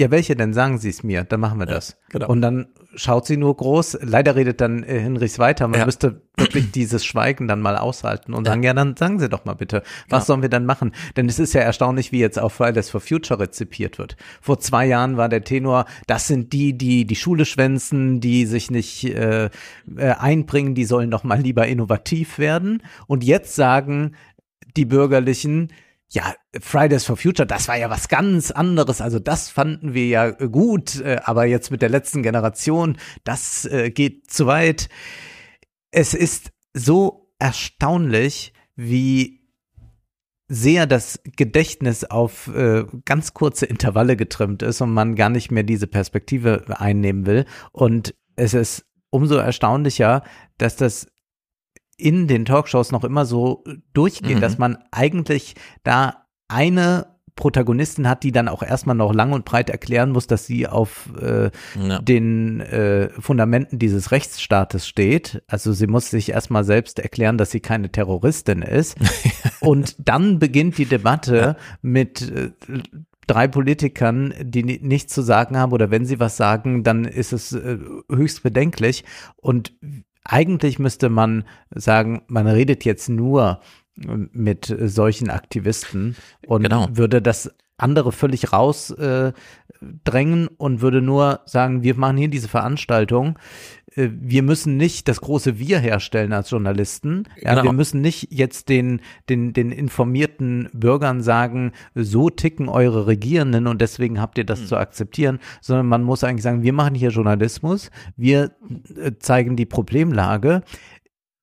ja, 0.00 0.10
welche 0.10 0.34
denn? 0.34 0.52
Sagen 0.54 0.78
Sie 0.78 0.88
es 0.88 1.02
mir, 1.02 1.24
dann 1.24 1.40
machen 1.40 1.58
wir 1.58 1.66
das. 1.66 1.96
genau. 2.08 2.28
Und 2.28 2.40
dann 2.42 2.68
schaut 2.96 3.26
sie 3.26 3.36
nur 3.36 3.56
groß. 3.56 3.98
Leider 4.02 4.34
redet 4.34 4.60
dann 4.60 4.82
äh, 4.82 4.98
Hinrichs 4.98 5.38
weiter. 5.38 5.68
Man 5.68 5.78
Ja. 5.80 5.86
müsste 5.86 6.22
wirklich 6.36 6.70
dieses 6.74 7.04
Schweigen 7.04 7.46
dann 7.46 7.60
mal 7.60 7.76
aushalten 7.76 8.34
und 8.34 8.46
sagen, 8.46 8.62
ja, 8.64 8.74
dann 8.74 8.96
sagen 8.96 9.20
Sie 9.20 9.28
doch 9.28 9.44
mal 9.44 9.54
bitte, 9.54 9.82
was 10.08 10.22
Ja. 10.22 10.26
sollen 10.26 10.42
wir 10.42 10.48
dann 10.48 10.66
machen? 10.66 10.92
Denn 11.16 11.28
es 11.28 11.38
ist 11.38 11.52
ja 11.52 11.60
erstaunlich, 11.60 12.10
wie 12.10 12.18
jetzt 12.18 12.38
auf 12.38 12.54
Fridays 12.54 12.90
for 12.90 13.00
Future 13.00 13.38
rezipiert 13.38 13.98
wird. 13.98 14.16
Vor 14.40 14.58
zwei 14.58 14.86
Jahren 14.86 15.16
war 15.16 15.28
der 15.28 15.44
Tenor, 15.44 15.84
das 16.08 16.26
sind 16.26 16.52
die, 16.52 16.76
die 16.76 17.04
die 17.04 17.16
Schule 17.16 17.44
schwänzen, 17.44 18.20
die 18.20 18.46
sich 18.46 18.70
nicht 18.70 19.04
äh, 19.04 19.44
äh, 19.44 19.50
einbringen, 20.18 20.74
die 20.74 20.84
sollen 20.84 21.10
doch 21.10 21.22
mal 21.22 21.38
lieber 21.40 21.66
innovativ 21.68 22.38
werden. 22.38 22.82
Und 23.06 23.22
jetzt 23.22 23.54
sagen 23.54 24.16
die 24.76 24.84
Bürgerlichen, 24.86 25.68
ja, 26.12 26.34
Fridays 26.60 27.04
for 27.04 27.16
Future, 27.16 27.46
das 27.46 27.68
war 27.68 27.76
ja 27.76 27.88
was 27.88 28.08
ganz 28.08 28.50
anderes. 28.50 29.00
Also 29.00 29.18
das 29.18 29.48
fanden 29.48 29.94
wir 29.94 30.06
ja 30.06 30.28
äh, 30.28 30.48
gut, 30.48 31.00
äh, 31.00 31.20
aber 31.24 31.44
jetzt 31.44 31.70
mit 31.70 31.82
der 31.82 31.88
letzten 31.88 32.22
Generation, 32.22 32.96
das 33.24 33.64
äh, 33.66 33.90
geht 33.90 34.30
zu 34.30 34.46
weit. 34.46 34.88
Es 35.92 36.14
ist 36.14 36.50
so 36.74 37.32
erstaunlich, 37.38 38.52
wie 38.74 39.40
sehr 40.48 40.86
das 40.86 41.20
Gedächtnis 41.36 42.02
auf 42.02 42.48
äh, 42.48 42.84
ganz 43.04 43.34
kurze 43.34 43.66
Intervalle 43.66 44.16
getrimmt 44.16 44.62
ist 44.62 44.80
und 44.80 44.92
man 44.92 45.14
gar 45.14 45.28
nicht 45.28 45.52
mehr 45.52 45.62
diese 45.62 45.86
Perspektive 45.86 46.64
einnehmen 46.68 47.24
will. 47.24 47.44
Und 47.70 48.16
es 48.34 48.54
ist 48.54 48.84
umso 49.10 49.36
erstaunlicher, 49.36 50.24
dass 50.58 50.74
das 50.74 51.06
in 52.00 52.26
den 52.28 52.44
Talkshows 52.44 52.92
noch 52.92 53.04
immer 53.04 53.24
so 53.26 53.64
durchgeht, 53.92 54.36
Mhm. 54.36 54.40
dass 54.40 54.58
man 54.58 54.78
eigentlich 54.90 55.54
da 55.82 56.26
eine 56.48 57.06
Protagonistin 57.36 58.06
hat, 58.08 58.22
die 58.22 58.32
dann 58.32 58.48
auch 58.48 58.62
erstmal 58.62 58.96
noch 58.96 59.14
lang 59.14 59.32
und 59.32 59.46
breit 59.46 59.70
erklären 59.70 60.10
muss, 60.10 60.26
dass 60.26 60.44
sie 60.46 60.66
auf 60.66 61.08
äh, 61.22 61.50
Ja. 61.80 61.98
den 62.00 62.60
äh, 62.60 63.08
Fundamenten 63.18 63.78
dieses 63.78 64.10
Rechtsstaates 64.10 64.86
steht. 64.86 65.42
Also 65.46 65.72
sie 65.72 65.86
muss 65.86 66.10
sich 66.10 66.30
erstmal 66.32 66.64
selbst 66.64 66.98
erklären, 66.98 67.38
dass 67.38 67.50
sie 67.50 67.60
keine 67.60 67.90
Terroristin 67.90 68.60
ist. 68.62 68.96
und 69.60 69.96
dann 70.06 70.38
beginnt 70.38 70.76
die 70.76 70.84
Debatte 70.86 71.56
mit 71.80 72.30
äh, 72.30 72.50
drei 73.26 73.46
Politikern, 73.48 74.34
die 74.42 74.64
ni- 74.64 74.80
nichts 74.82 75.14
zu 75.14 75.22
sagen 75.22 75.56
haben 75.56 75.72
oder 75.72 75.90
wenn 75.90 76.04
sie 76.04 76.20
was 76.20 76.36
sagen, 76.36 76.82
dann 76.82 77.04
ist 77.06 77.32
es 77.32 77.52
äh, 77.52 77.78
höchst 78.10 78.42
bedenklich. 78.42 79.04
Und 79.36 79.72
eigentlich 80.30 80.78
müsste 80.78 81.08
man 81.08 81.44
sagen, 81.74 82.22
man 82.28 82.46
redet 82.46 82.84
jetzt 82.84 83.08
nur 83.08 83.60
mit 83.96 84.74
solchen 84.84 85.28
Aktivisten 85.28 86.16
und 86.46 86.62
Genau. 86.62 86.86
würde 86.92 87.20
das 87.20 87.54
andere 87.82 88.12
völlig 88.12 88.52
rausdrängen 88.52 89.28
äh, 89.28 90.00
drängen 90.04 90.48
und 90.48 90.82
würde 90.82 91.00
nur 91.00 91.40
sagen, 91.46 91.82
wir 91.82 91.96
machen 91.96 92.16
hier 92.16 92.28
diese 92.28 92.48
Veranstaltung. 92.48 93.38
Äh, 93.94 94.08
wir 94.12 94.42
müssen 94.42 94.76
nicht 94.76 95.08
das 95.08 95.20
große 95.20 95.58
Wir 95.58 95.78
herstellen 95.78 96.32
als 96.32 96.50
Journalisten. 96.50 97.24
Ja, 97.40 97.50
Genau. 97.50 97.64
Wir 97.64 97.72
müssen 97.72 98.00
nicht 98.00 98.28
jetzt 98.30 98.68
den, 98.68 99.00
den, 99.28 99.52
den 99.52 99.72
informierten 99.72 100.68
Bürgern 100.72 101.22
sagen, 101.22 101.72
so 101.94 102.30
ticken 102.30 102.68
eure 102.68 103.06
Regierenden 103.06 103.66
und 103.66 103.80
deswegen 103.80 104.20
habt 104.20 104.38
ihr 104.38 104.44
das 104.44 104.66
zu 104.66 104.76
akzeptieren, 104.76 105.38
sondern 105.60 105.86
man 105.86 106.02
muss 106.02 106.24
eigentlich 106.24 106.42
sagen, 106.42 106.62
wir 106.62 106.72
machen 106.72 106.94
hier 106.94 107.10
Journalismus, 107.10 107.90
wir 108.16 108.52
äh, 108.96 109.12
zeigen 109.18 109.56
die 109.56 109.66
Problemlage, 109.66 110.62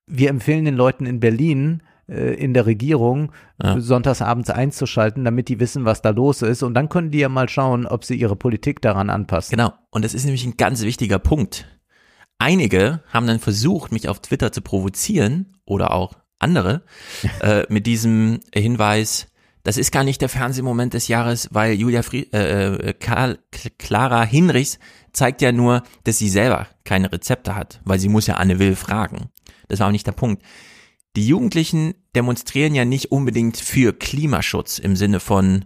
wir 0.07 0.29
empfehlen 0.29 0.65
den 0.65 0.75
Leuten 0.75 1.05
in 1.05 1.19
Berlin, 1.19 1.83
äh, 2.07 2.33
in 2.35 2.53
der 2.53 2.65
Regierung 2.65 3.31
Ja. 3.61 3.79
sonntagsabends 3.79 4.49
einzuschalten, 4.49 5.25
damit 5.25 5.49
die 5.49 5.59
wissen, 5.59 5.85
was 5.85 6.01
da 6.01 6.09
los 6.11 6.41
ist. 6.41 6.63
Und 6.63 6.73
dann 6.73 6.89
können 6.89 7.11
die 7.11 7.19
ja 7.19 7.29
mal 7.29 7.49
schauen, 7.49 7.85
ob 7.85 8.03
sie 8.03 8.15
ihre 8.15 8.35
Politik 8.35 8.81
daran 8.81 9.09
anpassen. 9.09 9.55
Genau. 9.57 9.73
Und 9.89 10.05
das 10.05 10.13
ist 10.13 10.25
nämlich 10.25 10.45
ein 10.45 10.57
ganz 10.57 10.81
wichtiger 10.83 11.19
Punkt. 11.19 11.67
Einige 12.39 13.01
haben 13.11 13.27
dann 13.27 13.39
versucht, 13.39 13.91
mich 13.91 14.07
auf 14.09 14.19
Twitter 14.21 14.51
zu 14.51 14.61
provozieren 14.61 15.57
oder 15.65 15.91
auch 15.91 16.13
andere 16.39 16.83
äh, 17.41 17.63
mit 17.69 17.87
diesem 17.87 18.39
Hinweis, 18.53 19.27
das 19.63 19.77
ist 19.77 19.91
gar 19.91 20.03
nicht 20.03 20.21
der 20.21 20.29
Fernsehmoment 20.29 20.93
des 20.93 21.07
Jahres, 21.07 21.49
weil 21.51 21.73
Julia 21.73 22.03
Frie 22.03 22.29
äh, 22.31 22.75
äh, 22.89 22.93
Karl, 22.93 23.39
Clara 23.79 24.23
Hinrichs 24.23 24.77
zeigt 25.13 25.41
ja 25.41 25.51
nur, 25.51 25.81
dass 26.03 26.19
sie 26.19 26.29
selber 26.29 26.67
keine 26.83 27.11
Rezepte 27.11 27.55
hat, 27.55 27.81
weil 27.83 27.97
sie 27.97 28.07
muss 28.07 28.27
ja 28.27 28.35
Anne 28.35 28.59
Will 28.59 28.75
fragen. 28.75 29.29
Das 29.67 29.79
war 29.79 29.87
auch 29.87 29.91
nicht 29.91 30.05
der 30.07 30.11
Punkt. 30.11 30.43
Die 31.17 31.27
Jugendlichen 31.27 31.95
demonstrieren 32.15 32.75
ja 32.75 32.85
nicht 32.85 33.11
unbedingt 33.11 33.57
für 33.57 33.91
Klimaschutz 33.91 34.77
im 34.77 34.95
Sinne 34.95 35.19
von, 35.19 35.65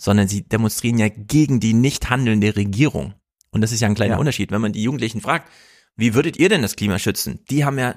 sondern 0.00 0.26
sie 0.26 0.48
demonstrieren 0.48 0.96
ja 0.96 1.08
gegen 1.10 1.60
die 1.60 1.74
nicht 1.74 2.08
handelnde 2.08 2.56
Regierung. 2.56 3.12
Und 3.50 3.60
das 3.60 3.72
ist 3.72 3.80
ja 3.80 3.88
ein 3.88 3.94
kleiner 3.94 4.14
Ja. 4.14 4.18
Unterschied. 4.18 4.52
Wenn 4.52 4.62
man 4.62 4.72
die 4.72 4.82
Jugendlichen 4.82 5.20
fragt, 5.20 5.52
wie 5.96 6.14
würdet 6.14 6.38
ihr 6.38 6.48
denn 6.48 6.62
das 6.62 6.76
Klima 6.76 6.98
schützen? 6.98 7.44
Die 7.50 7.66
haben 7.66 7.78
ja 7.78 7.94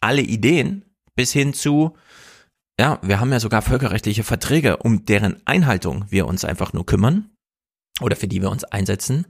alle 0.00 0.22
Ideen 0.22 0.84
bis 1.16 1.32
hin 1.32 1.52
zu, 1.52 1.96
ja, 2.78 3.00
wir 3.02 3.18
haben 3.18 3.32
ja 3.32 3.40
sogar 3.40 3.60
völkerrechtliche 3.60 4.22
Verträge, 4.22 4.76
um 4.76 5.04
deren 5.06 5.44
Einhaltung 5.48 6.04
wir 6.10 6.28
uns 6.28 6.44
einfach 6.44 6.72
nur 6.72 6.86
kümmern 6.86 7.28
oder 8.00 8.14
für 8.14 8.28
die 8.28 8.40
wir 8.40 8.52
uns 8.52 8.62
einsetzen. 8.62 9.26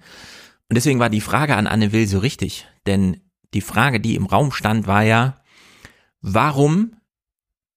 Und 0.69 0.75
deswegen 0.75 0.99
war 0.99 1.09
die 1.09 1.23
Frage 1.23 1.57
an 1.57 1.67
Anne 1.67 1.93
Will 1.93 2.07
so 2.07 2.19
richtig. 2.19 2.69
Denn 2.87 3.23
die 3.55 3.63
Frage, 3.63 4.01
die 4.01 4.17
im 4.17 4.27
Raum 4.27 4.53
stand, 4.53 4.87
war 4.87 5.03
ja, 5.03 5.40
warum 6.21 6.93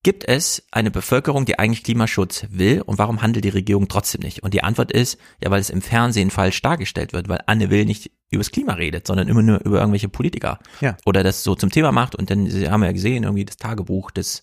gibt 0.04 0.28
es 0.28 0.62
eine 0.70 0.90
Bevölkerung, 0.90 1.46
die 1.46 1.58
eigentlich 1.58 1.82
Klimaschutz 1.82 2.46
will 2.50 2.82
und 2.82 2.98
warum 2.98 3.22
handelt 3.22 3.44
die 3.44 3.50
Regierung 3.50 3.88
trotzdem 3.88 4.20
nicht? 4.20 4.42
Und 4.42 4.54
die 4.54 4.62
Antwort 4.62 4.92
ist, 4.92 5.18
ja, 5.42 5.50
weil 5.50 5.60
es 5.60 5.70
im 5.70 5.82
Fernsehen 5.82 6.30
falsch 6.30 6.60
dargestellt 6.62 7.12
wird, 7.12 7.28
weil 7.28 7.40
Anne 7.46 7.70
Will 7.70 7.86
nicht 7.86 8.12
übers 8.30 8.50
Klima 8.50 8.74
redet, 8.74 9.06
sondern 9.06 9.28
immer 9.28 9.42
nur 9.42 9.64
über 9.64 9.78
irgendwelche 9.78 10.10
Politiker. 10.10 10.58
Ja. 10.80 10.96
Oder 11.06 11.22
das 11.22 11.42
so 11.42 11.54
zum 11.54 11.70
Thema 11.70 11.90
macht 11.90 12.14
und 12.14 12.30
dann 12.30 12.48
Sie 12.48 12.68
haben 12.68 12.84
ja 12.84 12.92
gesehen, 12.92 13.24
irgendwie 13.24 13.46
das 13.46 13.56
Tagebuch 13.56 14.10
des 14.10 14.42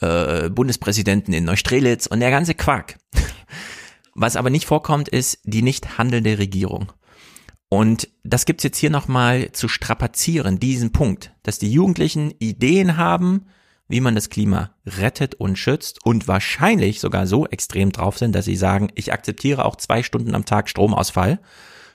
äh, 0.00 0.50
Bundespräsidenten 0.50 1.32
in 1.32 1.44
Neustrelitz 1.44 2.06
und 2.06 2.20
der 2.20 2.30
ganze 2.30 2.54
Quark. 2.54 2.98
Was 4.14 4.34
aber 4.34 4.50
nicht 4.50 4.66
vorkommt, 4.66 5.08
ist 5.08 5.38
die 5.44 5.62
nicht 5.62 5.96
handelnde 5.96 6.38
Regierung. 6.38 6.92
Und 7.68 8.08
das 8.24 8.46
gibt's 8.46 8.64
jetzt 8.64 8.78
hier 8.78 8.90
nochmal 8.90 9.52
zu 9.52 9.68
strapazieren, 9.68 10.58
diesen 10.58 10.92
Punkt, 10.92 11.32
dass 11.42 11.58
die 11.58 11.70
Jugendlichen 11.70 12.32
Ideen 12.38 12.96
haben, 12.96 13.46
wie 13.88 14.00
man 14.00 14.14
das 14.14 14.30
Klima 14.30 14.70
rettet 14.86 15.34
und 15.34 15.58
schützt 15.58 16.04
und 16.04 16.28
wahrscheinlich 16.28 17.00
sogar 17.00 17.26
so 17.26 17.46
extrem 17.46 17.92
drauf 17.92 18.18
sind, 18.18 18.34
dass 18.34 18.44
sie 18.44 18.56
sagen, 18.56 18.90
ich 18.94 19.12
akzeptiere 19.12 19.64
auch 19.64 19.76
zwei 19.76 20.02
Stunden 20.02 20.34
am 20.34 20.44
Tag 20.44 20.68
Stromausfall. 20.68 21.40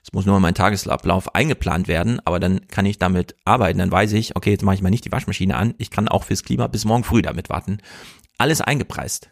Es 0.03 0.11
muss 0.11 0.25
nur 0.25 0.39
mein 0.39 0.55
Tagesablauf 0.55 1.33
eingeplant 1.33 1.87
werden, 1.87 2.19
aber 2.25 2.39
dann 2.39 2.67
kann 2.67 2.85
ich 2.85 2.97
damit 2.97 3.35
arbeiten. 3.45 3.79
Dann 3.79 3.91
weiß 3.91 4.11
ich, 4.13 4.35
okay, 4.35 4.51
jetzt 4.51 4.63
mache 4.63 4.75
ich 4.75 4.81
mal 4.81 4.89
nicht 4.89 5.05
die 5.05 5.11
Waschmaschine 5.11 5.55
an. 5.55 5.75
Ich 5.77 5.91
kann 5.91 6.09
auch 6.09 6.25
fürs 6.25 6.43
Klima 6.43 6.67
bis 6.67 6.83
morgen 6.83 7.05
früh 7.05 7.21
damit 7.21 7.49
warten. 7.49 7.77
Alles 8.37 8.59
eingepreist. 8.59 9.29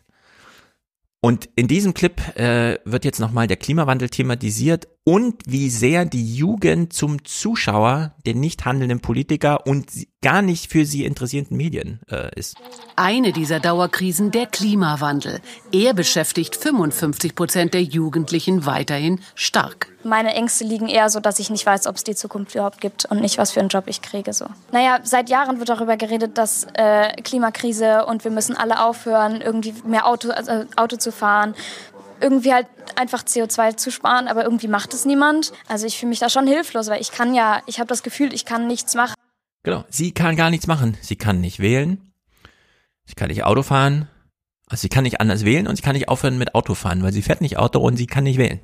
Und 1.19 1.49
in 1.55 1.67
diesem 1.67 1.93
Clip 1.93 2.19
äh, 2.37 2.79
wird 2.85 3.05
jetzt 3.05 3.19
nochmal 3.19 3.47
der 3.47 3.57
Klimawandel 3.57 4.09
thematisiert 4.09 4.87
und 5.03 5.41
wie 5.45 5.69
sehr 5.69 6.05
die 6.05 6.35
Jugend 6.35 6.93
zum 6.93 7.25
Zuschauer 7.25 8.13
der 8.25 8.35
nicht 8.35 8.65
handelnden 8.65 8.99
Politiker 8.99 9.65
und 9.65 9.87
gar 10.21 10.41
nicht 10.43 10.71
für 10.71 10.85
sie 10.85 11.05
interessierenden 11.05 11.57
Medien 11.57 11.99
äh, 12.09 12.29
ist. 12.35 12.55
Eine 12.95 13.31
dieser 13.31 13.59
Dauerkrisen 13.59 14.29
der 14.29 14.45
Klimawandel. 14.45 15.39
Er 15.71 15.93
beschäftigt 15.93 16.55
55 16.55 17.33
Prozent 17.33 17.73
der 17.73 17.81
Jugendlichen 17.81 18.65
weiterhin 18.67 19.19
stark. 19.33 19.87
Meine 20.03 20.33
Ängste 20.33 20.63
liegen 20.63 20.87
eher 20.87 21.09
so, 21.09 21.19
dass 21.19 21.39
ich 21.39 21.49
nicht 21.49 21.65
weiß, 21.65 21.87
ob 21.87 21.95
es 21.95 22.03
die 22.03 22.15
Zukunft 22.15 22.55
überhaupt 22.55 22.81
gibt 22.81 23.05
und 23.05 23.21
nicht, 23.21 23.37
was 23.37 23.51
für 23.51 23.59
einen 23.59 23.69
Job 23.69 23.85
ich 23.87 24.01
kriege. 24.01 24.33
So. 24.33 24.45
Naja, 24.71 24.99
seit 25.03 25.29
Jahren 25.29 25.59
wird 25.59 25.69
darüber 25.69 25.97
geredet, 25.97 26.37
dass 26.37 26.65
äh, 26.73 27.13
Klimakrise 27.21 28.05
und 28.05 28.23
wir 28.23 28.31
müssen 28.31 28.55
alle 28.55 28.83
aufhören, 28.83 29.41
irgendwie 29.41 29.73
mehr 29.85 30.07
Auto, 30.07 30.29
also 30.31 30.65
Auto 30.75 30.97
zu 30.97 31.11
fahren. 31.11 31.53
Irgendwie 32.21 32.53
halt 32.53 32.67
einfach 32.95 33.23
CO2 33.23 33.77
zu 33.77 33.91
sparen, 33.91 34.27
aber 34.27 34.43
irgendwie 34.43 34.67
macht 34.67 34.93
es 34.93 35.05
niemand. 35.05 35.51
Also 35.67 35.87
ich 35.87 35.97
fühle 35.97 36.11
mich 36.11 36.19
da 36.19 36.29
schon 36.29 36.47
hilflos, 36.47 36.87
weil 36.87 37.01
ich 37.01 37.11
kann 37.11 37.33
ja, 37.33 37.61
ich 37.65 37.79
habe 37.79 37.87
das 37.87 38.03
Gefühl, 38.03 38.33
ich 38.33 38.45
kann 38.45 38.67
nichts 38.67 38.93
machen. 38.95 39.15
Genau, 39.63 39.83
sie 39.89 40.11
kann 40.11 40.35
gar 40.35 40.49
nichts 40.49 40.67
machen. 40.67 40.97
Sie 41.01 41.15
kann 41.15 41.41
nicht 41.41 41.59
wählen, 41.59 42.13
sie 43.05 43.15
kann 43.15 43.29
nicht 43.29 43.43
Auto 43.43 43.63
fahren, 43.63 44.07
also 44.71 44.81
sie 44.81 44.89
kann 44.89 45.03
nicht 45.03 45.19
anders 45.19 45.43
wählen 45.43 45.67
und 45.67 45.75
sie 45.75 45.81
kann 45.81 45.93
nicht 45.93 46.07
aufhören 46.07 46.37
mit 46.37 46.55
Autofahren, 46.55 47.03
weil 47.03 47.11
sie 47.11 47.21
fährt 47.21 47.41
nicht 47.41 47.57
Auto 47.57 47.79
und 47.79 47.97
sie 47.97 48.07
kann 48.07 48.23
nicht 48.23 48.37
wählen. 48.37 48.61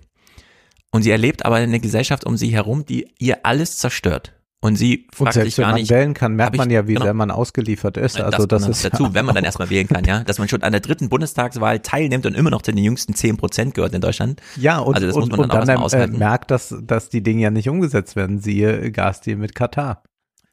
Und 0.92 1.04
sie 1.04 1.12
erlebt 1.12 1.46
aber 1.46 1.58
eine 1.58 1.82
Gesellschaft 1.82 2.26
um 2.26 2.38
sie 2.38 2.50
herum, 2.50 2.86
die 2.86 3.14
ihr 3.20 3.46
alles 3.46 3.78
zerstört. 3.78 4.34
Und 4.60 4.76
sie 4.76 5.06
Und 5.12 5.16
fragt 5.16 5.34
selbst 5.34 5.52
sich 5.52 5.58
wenn 5.60 5.64
gar 5.66 5.72
man 5.74 5.82
nicht. 5.82 5.92
wählen 5.92 6.14
kann, 6.16 6.34
merkt 6.36 6.56
ich- 6.56 6.58
man 6.58 6.72
ja, 6.72 6.88
wie 6.88 6.94
genau. 6.94 7.06
sehr 7.06 7.14
man 7.14 7.30
ausgeliefert 7.30 7.96
ist. 7.96 8.20
Also 8.20 8.48
das, 8.48 8.64
kommt 8.64 8.76
ist 8.76 8.84
dazu, 8.86 9.14
wenn 9.14 9.24
man 9.26 9.36
dann 9.36 9.44
erstmal 9.44 9.70
wählen 9.70 9.88
kann, 9.88 10.04
ja, 10.04 10.24
dass 10.26 10.40
man 10.40 10.48
schon 10.50 10.64
an 10.64 10.72
der 10.72 10.82
dritten 10.82 11.10
Bundestagswahl 11.10 11.80
teilnimmt 11.80 12.26
und 12.26 12.34
immer 12.34 12.50
noch 12.50 12.64
zu 12.64 12.72
den 12.72 12.84
jüngsten 12.84 13.14
10 13.14 13.38
Prozent 13.38 13.76
gehört 13.76 13.94
in 13.94 14.02
Deutschland. 14.02 14.42
Ja, 14.56 14.80
und, 14.80 14.96
also 14.96 15.06
das 15.08 15.16
und, 15.16 15.22
muss 15.22 15.30
man 15.30 15.40
und 15.42 15.54
dann 15.54 15.62
auch 15.62 15.66
dann, 15.68 15.78
äh, 15.78 15.80
aushalten. 15.84 16.18
merkt, 16.18 16.50
dass, 16.50 16.76
dass 16.82 17.10
die 17.10 17.22
Dinge 17.22 17.44
ja 17.44 17.52
nicht 17.52 17.70
umgesetzt 17.70 18.16
werden. 18.16 18.40
Siehe 18.40 18.92
Gasdeal 18.92 19.38
mit 19.38 19.54
Katar. 19.54 20.02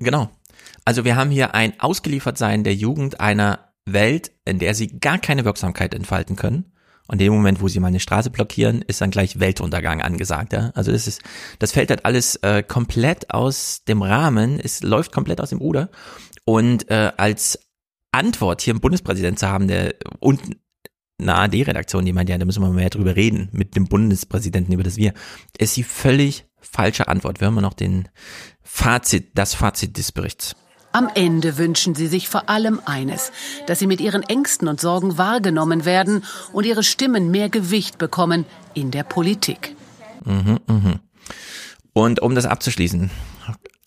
Genau. 0.01 0.31
Also 0.85 1.05
wir 1.07 1.17
haben 1.17 1.31
hier 1.31 1.55
ein 1.55 1.73
Ausgeliefertsein 1.81 2.63
der 2.63 2.75
Jugend 2.75 3.21
einer 3.21 3.71
Welt, 3.87 4.33
in 4.45 4.59
der 4.59 4.75
sie 4.75 4.99
gar 4.99 5.19
keine 5.19 5.47
Wirksamkeit 5.47 5.95
entfalten 5.95 6.37
können. 6.37 6.73
Und 7.07 7.21
in 7.21 7.27
dem 7.27 7.35
Moment, 7.35 7.61
wo 7.61 7.69
sie 7.69 7.81
mal 7.81 7.89
eine 7.89 8.01
Straße 8.01 8.31
blockieren, 8.31 8.83
ist 8.83 9.01
dann 9.01 9.11
gleich 9.11 9.39
Weltuntergang 9.39 10.01
angesagt. 10.01 10.53
Ja? 10.53 10.71
Also 10.75 10.91
das 10.91 11.07
ist, 11.07 11.23
das 11.59 11.73
fällt 11.73 11.91
halt 11.91 12.05
alles 12.05 12.37
äh, 12.37 12.63
komplett 12.63 13.31
aus 13.31 13.85
dem 13.87 14.03
Rahmen, 14.03 14.59
es 14.59 14.83
läuft 14.83 15.13
komplett 15.13 15.41
aus 15.41 15.51
dem 15.51 15.59
Ruder. 15.59 15.91
Und 16.45 16.91
äh, 16.91 17.13
als 17.17 17.59
Antwort 18.13 18.63
hier 18.63 18.73
einen 18.73 18.81
Bundespräsident 18.81 19.39
zu 19.39 19.49
haben, 19.49 19.69
der 19.69 19.95
und 20.21 20.41
eine 21.21 21.37
AD-Redaktion, 21.37 22.05
die 22.05 22.13
meint, 22.13 22.29
ja, 22.29 22.39
da 22.39 22.45
müssen 22.45 22.63
wir 22.63 22.71
mehr 22.71 22.91
drüber 22.91 23.17
reden, 23.17 23.49
mit 23.53 23.77
dem 23.77 23.87
Bundespräsidenten, 23.87 24.73
über 24.73 24.83
das 24.83 24.97
wir, 24.97 25.15
ist 25.59 25.77
die 25.77 25.85
völlig 25.85 26.47
falsche 26.61 27.09
Antwort. 27.09 27.41
Wir 27.41 27.47
haben 27.47 27.55
noch 27.57 27.75
den 27.75 28.09
Fazit, 28.63 29.31
das 29.35 29.55
Fazit 29.55 29.97
des 29.97 30.11
Berichts. 30.11 30.57
Am 30.95 31.11
Ende 31.13 31.59
wünschen 31.59 31.97
sie 31.97 32.07
sich 32.07 32.29
vor 32.29 32.49
allem 32.49 32.81
eines, 32.85 33.33
dass 33.67 33.81
sie 33.81 33.89
mit 33.89 34.01
ihren 34.01 34.23
Ängsten 34.23 34.69
und 34.69 34.81
Sorgen 34.81 35.19
wahrgenommen 35.19 35.85
werden 35.85 36.23
und 36.53 36.67
ihre 36.67 36.85
Stimmen 36.85 37.33
mehr 37.33 37.49
Gewicht 37.49 37.99
bekommen 37.99 38.45
in 38.75 38.93
der 38.93 39.03
Politik. 39.03 39.75
Mhm, 40.25 40.61
mhm. 40.69 41.01
Und 41.93 42.23
um 42.23 42.37
das 42.37 42.47
abzuschließen, 42.47 43.11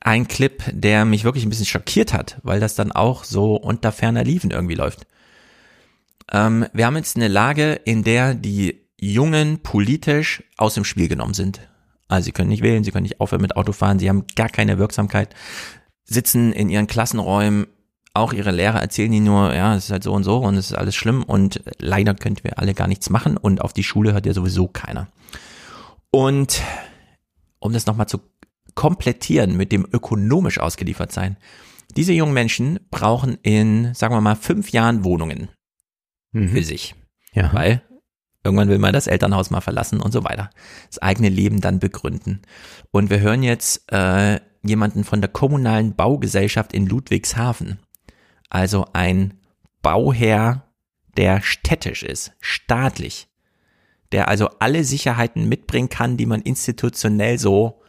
ein 0.02 0.28
Clip, 0.28 0.62
der 0.70 1.06
mich 1.06 1.24
wirklich 1.24 1.46
ein 1.46 1.50
bisschen 1.50 1.66
schockiert 1.66 2.12
hat, 2.12 2.40
weil 2.44 2.60
das 2.60 2.76
dann 2.76 2.92
auch 2.92 3.24
so 3.24 3.56
unter 3.56 3.94
ferner 3.94 4.26
Liefen 4.26 4.52
irgendwie 4.52 4.76
läuft. 4.76 5.08
Ähm, 6.30 6.66
wir 6.74 6.88
haben 6.88 6.98
jetzt 6.98 7.16
eine 7.16 7.30
Lage, 7.30 7.80
in 7.86 8.04
der 8.04 8.34
die 8.34 8.82
Jungen 9.00 9.60
politisch 9.64 10.44
aus 10.58 10.74
dem 10.74 10.84
Spiel 10.84 11.08
genommen 11.08 11.34
sind. 11.34 11.62
Also 12.10 12.26
sie 12.26 12.32
können 12.34 12.50
nicht 12.50 12.64
wählen, 12.64 12.84
sie 12.84 12.92
können 12.92 13.04
nicht 13.04 13.22
aufhören 13.22 13.42
mit 13.42 13.56
Autofahren, 13.56 14.00
sie 14.00 14.10
haben 14.10 14.26
gar 14.36 14.50
keine 14.50 14.78
Wirksamkeit, 14.78 15.34
sitzen 16.08 16.52
in 16.54 16.70
ihren 16.70 16.88
Klassenräumen, 16.88 17.68
auch 18.14 18.34
ihre 18.34 18.52
Lehrer 18.52 18.82
erzählen 18.82 19.14
ihnen 19.14 19.26
nur, 19.26 19.54
ja, 19.54 19.76
es 19.76 19.86
ist 19.86 19.92
halt 19.92 20.04
so 20.04 20.14
und 20.14 20.24
so 20.24 20.38
und 20.38 20.56
es 20.56 20.72
ist 20.72 20.78
alles 20.78 20.96
schlimm 20.96 21.24
und 21.24 21.62
leider 21.78 22.16
könnten 22.16 22.44
wir 22.44 22.58
alle 22.58 22.74
gar 22.74 22.88
nichts 22.88 23.10
machen 23.10 23.38
und 23.38 23.62
auf 23.62 23.74
die 23.74 23.84
Schule 23.84 24.14
hört 24.14 24.26
ja 24.26 24.34
sowieso 24.34 24.68
keiner. 24.68 25.08
Und 26.10 26.62
um 27.60 27.74
das 27.74 27.86
nochmal 27.86 28.08
zu 28.08 28.22
komplettieren 28.78 29.58
mit 29.58 29.72
dem 29.72 29.88
ökonomisch 29.92 30.60
ausgeliefert 30.60 31.12
sein. 31.12 31.38
Diese 31.96 32.14
jungen 32.14 32.34
Menschen 32.34 32.80
brauchen 32.92 33.38
in, 33.42 33.94
sagen 33.96 34.14
wir 34.14 34.22
mal, 34.22 34.36
fünf 34.36 34.72
Jahren 34.72 35.04
Wohnungen 35.04 35.50
für 36.32 36.64
sich. 36.64 36.94
Ja. 37.34 37.52
Weil 37.54 37.82
irgendwann 38.44 38.70
will 38.70 38.78
man 38.78 38.94
das 38.94 39.08
Elternhaus 39.08 39.50
mal 39.50 39.62
verlassen 39.62 40.00
und 40.00 40.12
so 40.12 40.24
weiter. 40.24 40.52
Das 40.90 41.00
eigene 41.00 41.30
Leben 41.30 41.60
dann 41.60 41.80
begründen. 41.80 42.44
Und 42.92 43.10
wir 43.10 43.20
hören 43.20 43.42
jetzt 43.42 43.92
äh, 43.92 44.40
jemanden 44.64 45.04
von 45.04 45.22
der 45.22 45.30
kommunalen 45.30 45.96
Baugesellschaft 45.96 46.74
in 46.74 46.86
Ludwigshafen. 46.86 47.80
Also 48.50 48.86
ein 48.94 49.40
Bauherr, 49.82 50.64
der 51.16 51.42
städtisch 51.42 52.04
ist, 52.04 52.34
staatlich. 52.40 53.28
Der 54.12 54.28
also 54.28 54.50
alle 54.60 54.84
Sicherheiten 54.84 55.50
mitbringen 55.50 55.90
kann, 55.90 56.18
die 56.18 56.26
man 56.26 56.42
institutionell 56.42 57.38
so, 57.38 57.82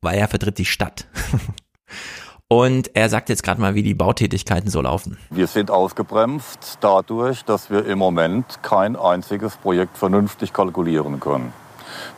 weil 0.00 0.18
er 0.18 0.28
vertritt 0.28 0.58
die 0.58 0.64
Stadt. 0.64 1.06
Und 2.50 2.96
er 2.96 3.10
sagt 3.10 3.28
jetzt 3.28 3.42
gerade 3.42 3.60
mal, 3.60 3.74
wie 3.74 3.82
die 3.82 3.94
Bautätigkeiten 3.94 4.70
so 4.70 4.80
laufen. 4.80 5.18
Wir 5.28 5.46
sind 5.46 5.70
ausgebremst 5.70 6.78
dadurch, 6.80 7.44
dass 7.44 7.68
wir 7.68 7.84
im 7.84 7.98
Moment 7.98 8.62
kein 8.62 8.96
einziges 8.96 9.56
Projekt 9.56 9.98
vernünftig 9.98 10.54
kalkulieren 10.54 11.20
können. 11.20 11.52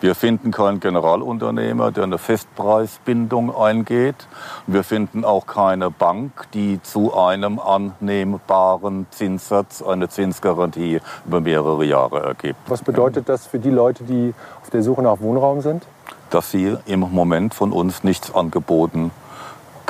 Wir 0.01 0.15
finden 0.15 0.51
keinen 0.51 0.81
Generalunternehmer, 0.81 1.93
der 1.93 2.05
eine 2.05 2.19
Festpreisbindung 2.19 3.55
eingeht. 3.55 4.27
Wir 4.67 4.85
finden 4.85 5.25
auch 5.25 5.47
keine 5.47 5.91
Bank, 5.91 6.49
die 6.55 6.83
zu 6.83 7.17
einem 7.17 7.59
annehmbaren 7.59 9.07
Zinssatz 9.11 9.83
eine 9.83 10.09
Zinsgarantie 10.09 11.01
über 11.27 11.41
mehrere 11.41 11.85
Jahre 11.85 12.23
ergibt. 12.23 12.59
Was 12.67 12.83
bedeutet 12.83 13.29
das 13.29 13.47
für 13.47 13.59
die 13.59 13.71
Leute, 13.71 14.05
die 14.05 14.35
auf 14.63 14.71
der 14.71 14.83
Suche 14.83 15.03
nach 15.03 15.21
Wohnraum 15.21 15.61
sind? 15.61 15.85
Dass 16.31 16.51
sie 16.51 16.77
im 16.87 17.01
Moment 17.01 17.55
von 17.55 17.73
uns 17.73 18.05
nichts 18.05 18.35
angeboten 18.35 19.11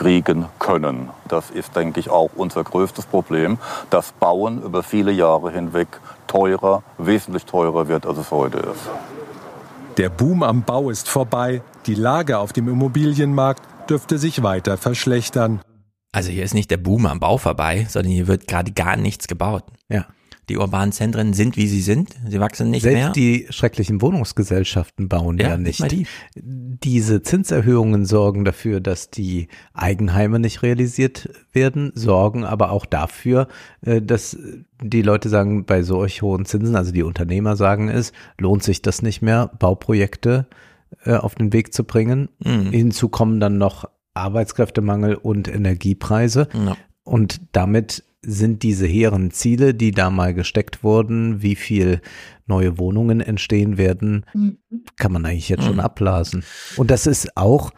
kriegen 0.01 0.47
können. 0.59 1.11
Das 1.29 1.51
ist, 1.51 1.77
denke 1.77 2.01
ich, 2.01 2.09
auch 2.09 2.31
unser 2.35 2.65
größtes 2.65 3.05
Problem, 3.05 3.59
dass 3.91 4.13
Bauen 4.13 4.63
über 4.63 4.83
viele 4.83 5.13
Jahre 5.13 5.51
hinweg 5.51 5.89
teurer, 6.27 6.83
wesentlich 6.97 7.45
teurer 7.45 7.87
wird, 7.87 8.07
als 8.07 8.17
es 8.17 8.31
heute 8.31 8.59
ist. 8.59 8.89
Der 9.97 10.09
Boom 10.09 10.43
am 10.43 10.63
Bau 10.63 10.91
ist 10.91 11.09
vorbei. 11.09 11.63
Die 11.87 11.95
Lage 11.95 12.39
auf 12.39 12.53
dem 12.53 12.69
Immobilienmarkt 12.69 13.91
dürfte 13.91 14.19
sich 14.19 14.43
weiter 14.43 14.77
verschlechtern. 14.77 15.61
Also 16.13 16.31
hier 16.31 16.45
ist 16.45 16.55
nicht 16.55 16.71
der 16.71 16.77
Boom 16.77 17.07
am 17.07 17.21
Bau 17.21 17.39
vorbei, 17.39 17.87
sondern 17.89 18.13
hier 18.13 18.27
wird 18.27 18.47
gerade 18.47 18.73
gar 18.73 18.97
nichts 18.97 19.27
gebaut. 19.27 19.65
Ja. 19.89 20.07
Die 20.51 20.59
urbanen 20.59 20.91
Zentren 20.91 21.33
sind, 21.33 21.57
wie 21.57 21.69
sie 21.69 21.81
sind. 21.81 22.11
Sie 22.29 22.41
wachsen 22.41 22.71
nicht 22.71 22.83
Selbst 22.83 22.97
mehr. 22.97 23.13
die 23.13 23.47
schrecklichen 23.51 24.03
Wohnungsgesellschaften 24.03 25.09
bauen 25.09 25.39
ja, 25.39 25.51
Ja, 25.51 25.57
nicht. 25.57 25.93
die. 25.93 26.07
Diese 26.35 27.23
Zinserhöhungen 27.23 28.05
sorgen 28.05 28.45
dafür, 28.45 28.81
dass 28.81 29.11
die 29.11 29.47
Eigenheime 29.75 30.41
nicht 30.41 30.63
realisiert 30.65 31.31
werden, 31.53 31.93
sorgen 31.95 32.45
aber 32.45 32.73
auch 32.73 32.85
dafür, 32.85 33.47
äh, 33.83 34.03
dass 34.03 34.37
die 34.83 35.03
Leute 35.03 35.29
sagen, 35.29 35.67
bei 35.67 35.85
solch 35.85 36.21
hohen 36.21 36.45
Zinsen, 36.47 36.75
also 36.75 36.91
die 36.91 37.05
Unternehmer 37.05 37.55
sagen 37.55 37.89
es, 37.89 38.13
lohnt 38.37 38.65
sich 38.65 38.83
das 38.83 39.03
nicht 39.03 39.23
mehr, 39.23 39.53
Bauprojekte 39.57 40.47
äh, 41.05 41.13
auf 41.15 41.37
den 41.37 41.53
Weg 41.53 41.73
zu 41.73 41.85
bringen. 41.85 42.29
Mhm. 42.45 42.73
Hinzu 42.73 43.09
kommen 43.09 43.39
dann 43.39 43.57
noch 43.57 43.85
Arbeitskräftemangel 44.15 45.15
und 45.15 45.47
Energiepreise. 45.47 46.49
Ja. 46.53 46.77
Und 47.05 47.41
damit 47.53 48.03
sind 48.23 48.63
diese 48.63 48.87
hehren 48.87 49.31
Ziele, 49.31 49.75
die 49.75 49.93
da 49.93 50.11
mal 50.11 50.35
gesteckt 50.35 50.85
wurden, 50.85 51.43
wie 51.43 51.55
viel 51.57 52.01
neue 52.47 52.79
Wohnungen 52.79 53.21
entstehen 53.21 53.79
werden, 53.79 54.27
kann 54.97 55.13
man 55.13 55.25
eigentlich 55.25 55.49
jetzt 55.49 55.65
schon 55.65 55.75
Mhm. 55.75 55.81
abblasen. 55.81 56.45
Und 56.77 56.91
das 56.91 57.07
ist 57.07 57.37
auch 57.37 57.71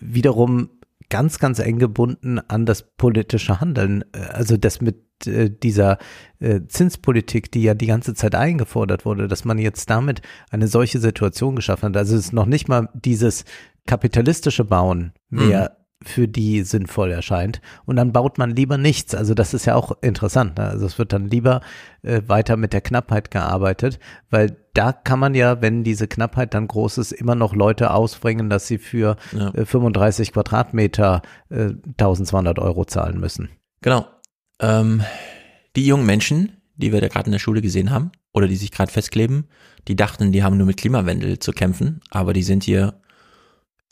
wiederum 0.00 0.70
ganz, 1.08 1.38
ganz 1.38 1.58
eng 1.58 1.78
gebunden 1.78 2.38
an 2.38 2.64
das 2.66 2.82
politische 2.96 3.60
Handeln. 3.60 4.04
Äh, 4.12 4.20
Also 4.32 4.56
das 4.56 4.80
mit 4.80 5.26
äh, 5.26 5.50
dieser 5.50 5.98
äh, 6.38 6.60
Zinspolitik, 6.66 7.50
die 7.52 7.62
ja 7.62 7.74
die 7.74 7.86
ganze 7.86 8.14
Zeit 8.14 8.34
eingefordert 8.34 9.04
wurde, 9.04 9.28
dass 9.28 9.44
man 9.44 9.58
jetzt 9.58 9.90
damit 9.90 10.22
eine 10.50 10.66
solche 10.66 10.98
Situation 10.98 11.56
geschaffen 11.56 11.90
hat. 11.90 11.96
Also 11.96 12.16
es 12.16 12.26
ist 12.26 12.32
noch 12.32 12.46
nicht 12.46 12.68
mal 12.68 12.88
dieses 12.94 13.44
kapitalistische 13.86 14.64
Bauen 14.64 15.12
mehr 15.28 15.76
für 16.02 16.26
die 16.28 16.62
sinnvoll 16.62 17.10
erscheint. 17.10 17.60
Und 17.84 17.96
dann 17.96 18.12
baut 18.12 18.38
man 18.38 18.56
lieber 18.56 18.78
nichts. 18.78 19.14
Also 19.14 19.34
das 19.34 19.52
ist 19.52 19.66
ja 19.66 19.74
auch 19.74 19.92
interessant. 20.00 20.56
Ne? 20.56 20.64
Also 20.64 20.86
es 20.86 20.98
wird 20.98 21.12
dann 21.12 21.28
lieber 21.28 21.60
äh, 22.02 22.22
weiter 22.26 22.56
mit 22.56 22.72
der 22.72 22.80
Knappheit 22.80 23.30
gearbeitet, 23.30 23.98
weil 24.30 24.56
da 24.72 24.92
kann 24.92 25.18
man 25.18 25.34
ja, 25.34 25.60
wenn 25.60 25.84
diese 25.84 26.08
Knappheit 26.08 26.54
dann 26.54 26.68
groß 26.68 26.98
ist, 26.98 27.12
immer 27.12 27.34
noch 27.34 27.54
Leute 27.54 27.92
ausbringen, 27.92 28.48
dass 28.48 28.66
sie 28.66 28.78
für 28.78 29.16
Ja. 29.32 29.50
äh, 29.54 29.66
35 29.66 30.32
Quadratmeter 30.32 31.20
äh, 31.50 31.74
1200 31.98 32.58
Euro 32.58 32.86
zahlen 32.86 33.20
müssen. 33.20 33.50
Genau. 33.82 34.06
Ähm, 34.60 35.02
die 35.76 35.86
jungen 35.86 36.06
Menschen, 36.06 36.52
die 36.76 36.92
wir 36.92 37.00
da 37.02 37.08
gerade 37.08 37.26
in 37.26 37.32
der 37.32 37.38
Schule 37.40 37.60
gesehen 37.60 37.90
haben, 37.90 38.10
oder 38.32 38.46
die 38.48 38.56
sich 38.56 38.70
gerade 38.70 38.90
festkleben, 38.92 39.48
die 39.88 39.96
dachten, 39.96 40.32
die 40.32 40.42
haben 40.44 40.56
nur 40.56 40.66
mit 40.66 40.76
Klimawandel 40.76 41.40
zu 41.40 41.52
kämpfen, 41.52 42.00
aber 42.10 42.32
die 42.32 42.42
sind 42.44 42.62
hier, 42.62 42.94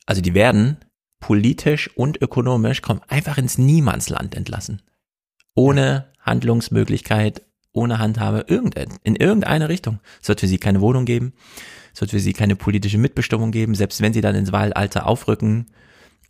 also 0.06 0.22
die 0.22 0.32
werden 0.34 0.76
politisch 1.20 1.90
und 1.96 2.20
ökonomisch 2.20 2.82
kommen 2.82 3.00
einfach 3.08 3.38
ins 3.38 3.58
Niemandsland 3.58 4.34
entlassen. 4.34 4.82
Ohne 5.54 6.12
Handlungsmöglichkeit, 6.20 7.42
ohne 7.72 7.98
Handhabe, 7.98 8.44
irgendein, 8.48 8.88
in 9.02 9.16
irgendeine 9.16 9.68
Richtung. 9.68 10.00
Es 10.22 10.28
wird 10.28 10.40
für 10.40 10.46
sie 10.46 10.58
keine 10.58 10.80
Wohnung 10.80 11.04
geben, 11.04 11.32
es 11.94 12.00
wird 12.00 12.10
für 12.10 12.20
sie 12.20 12.32
keine 12.32 12.56
politische 12.56 12.98
Mitbestimmung 12.98 13.50
geben, 13.50 13.74
selbst 13.74 14.00
wenn 14.00 14.12
sie 14.12 14.20
dann 14.20 14.34
ins 14.34 14.52
Wahlalter 14.52 15.06
aufrücken, 15.06 15.66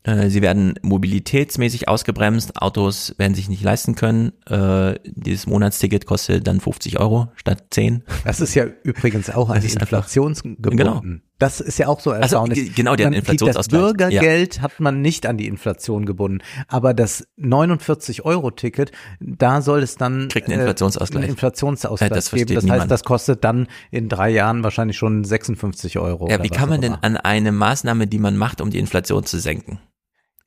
äh, 0.04 0.30
Sie 0.30 0.42
werden 0.42 0.74
mobilitätsmäßig 0.82 1.88
ausgebremst, 1.88 2.60
Autos 2.60 3.14
werden 3.18 3.34
sich 3.34 3.48
nicht 3.48 3.62
leisten 3.62 3.94
können. 3.94 4.32
Äh, 4.46 4.98
dieses 5.04 5.46
Monatsticket 5.46 6.06
kostet 6.06 6.46
dann 6.46 6.60
50 6.60 7.00
Euro 7.00 7.32
statt 7.34 7.66
10. 7.70 8.04
Das 8.24 8.40
ist 8.40 8.54
ja 8.54 8.64
übrigens 8.84 9.30
auch 9.30 9.50
an 9.50 9.60
die 9.60 9.72
Inflation 9.72 10.34
gebunden. 10.34 10.76
Genau. 10.76 11.02
Das 11.40 11.60
ist 11.60 11.78
ja 11.78 11.86
auch 11.86 12.00
so 12.00 12.10
Also, 12.10 12.22
erstaunlich. 12.22 12.58
ge- 12.58 12.68
genau, 12.74 12.96
der 12.96 13.10
Man-. 13.10 13.22
Das 13.54 13.68
Bürgergeld 13.68 14.60
hat 14.60 14.80
man 14.80 15.00
nicht 15.02 15.24
an 15.24 15.36
die 15.36 15.46
Inflation 15.46 16.04
gebunden. 16.04 16.38
Aber 16.66 16.94
das 16.94 17.28
49-Euro-Ticket, 17.38 18.92
da 19.20 19.62
soll 19.62 19.82
es 19.82 19.96
dann 19.96 20.28
Kriegt 20.28 20.48
einen 20.48 20.58
äh, 20.58 20.62
Inflationsausgleich. 20.62 21.22
einen 21.22 21.30
Inflationsausgleich 21.32 22.10
Ja, 22.10 22.14
das 22.16 22.30
geben. 22.30 22.46
Das 22.48 22.56
heißt, 22.56 22.64
niemand. 22.64 22.90
das 22.90 23.04
kostet 23.04 23.44
dann 23.44 23.68
in 23.90 24.08
drei 24.08 24.30
Jahren 24.30 24.62
wahrscheinlich 24.64 24.96
schon 24.96 25.24
56 25.24 25.98
Euro. 25.98 26.28
Ja, 26.28 26.42
wie 26.42 26.48
kann 26.48 26.68
man 26.68 26.80
denn 26.80 26.94
an 26.94 27.16
eine 27.16 27.52
Maßnahme, 27.52 28.06
die 28.06 28.18
man 28.18 28.36
macht, 28.36 28.60
um 28.60 28.70
die 28.70 28.78
Inflation 28.78 29.24
zu 29.24 29.38
senken, 29.38 29.78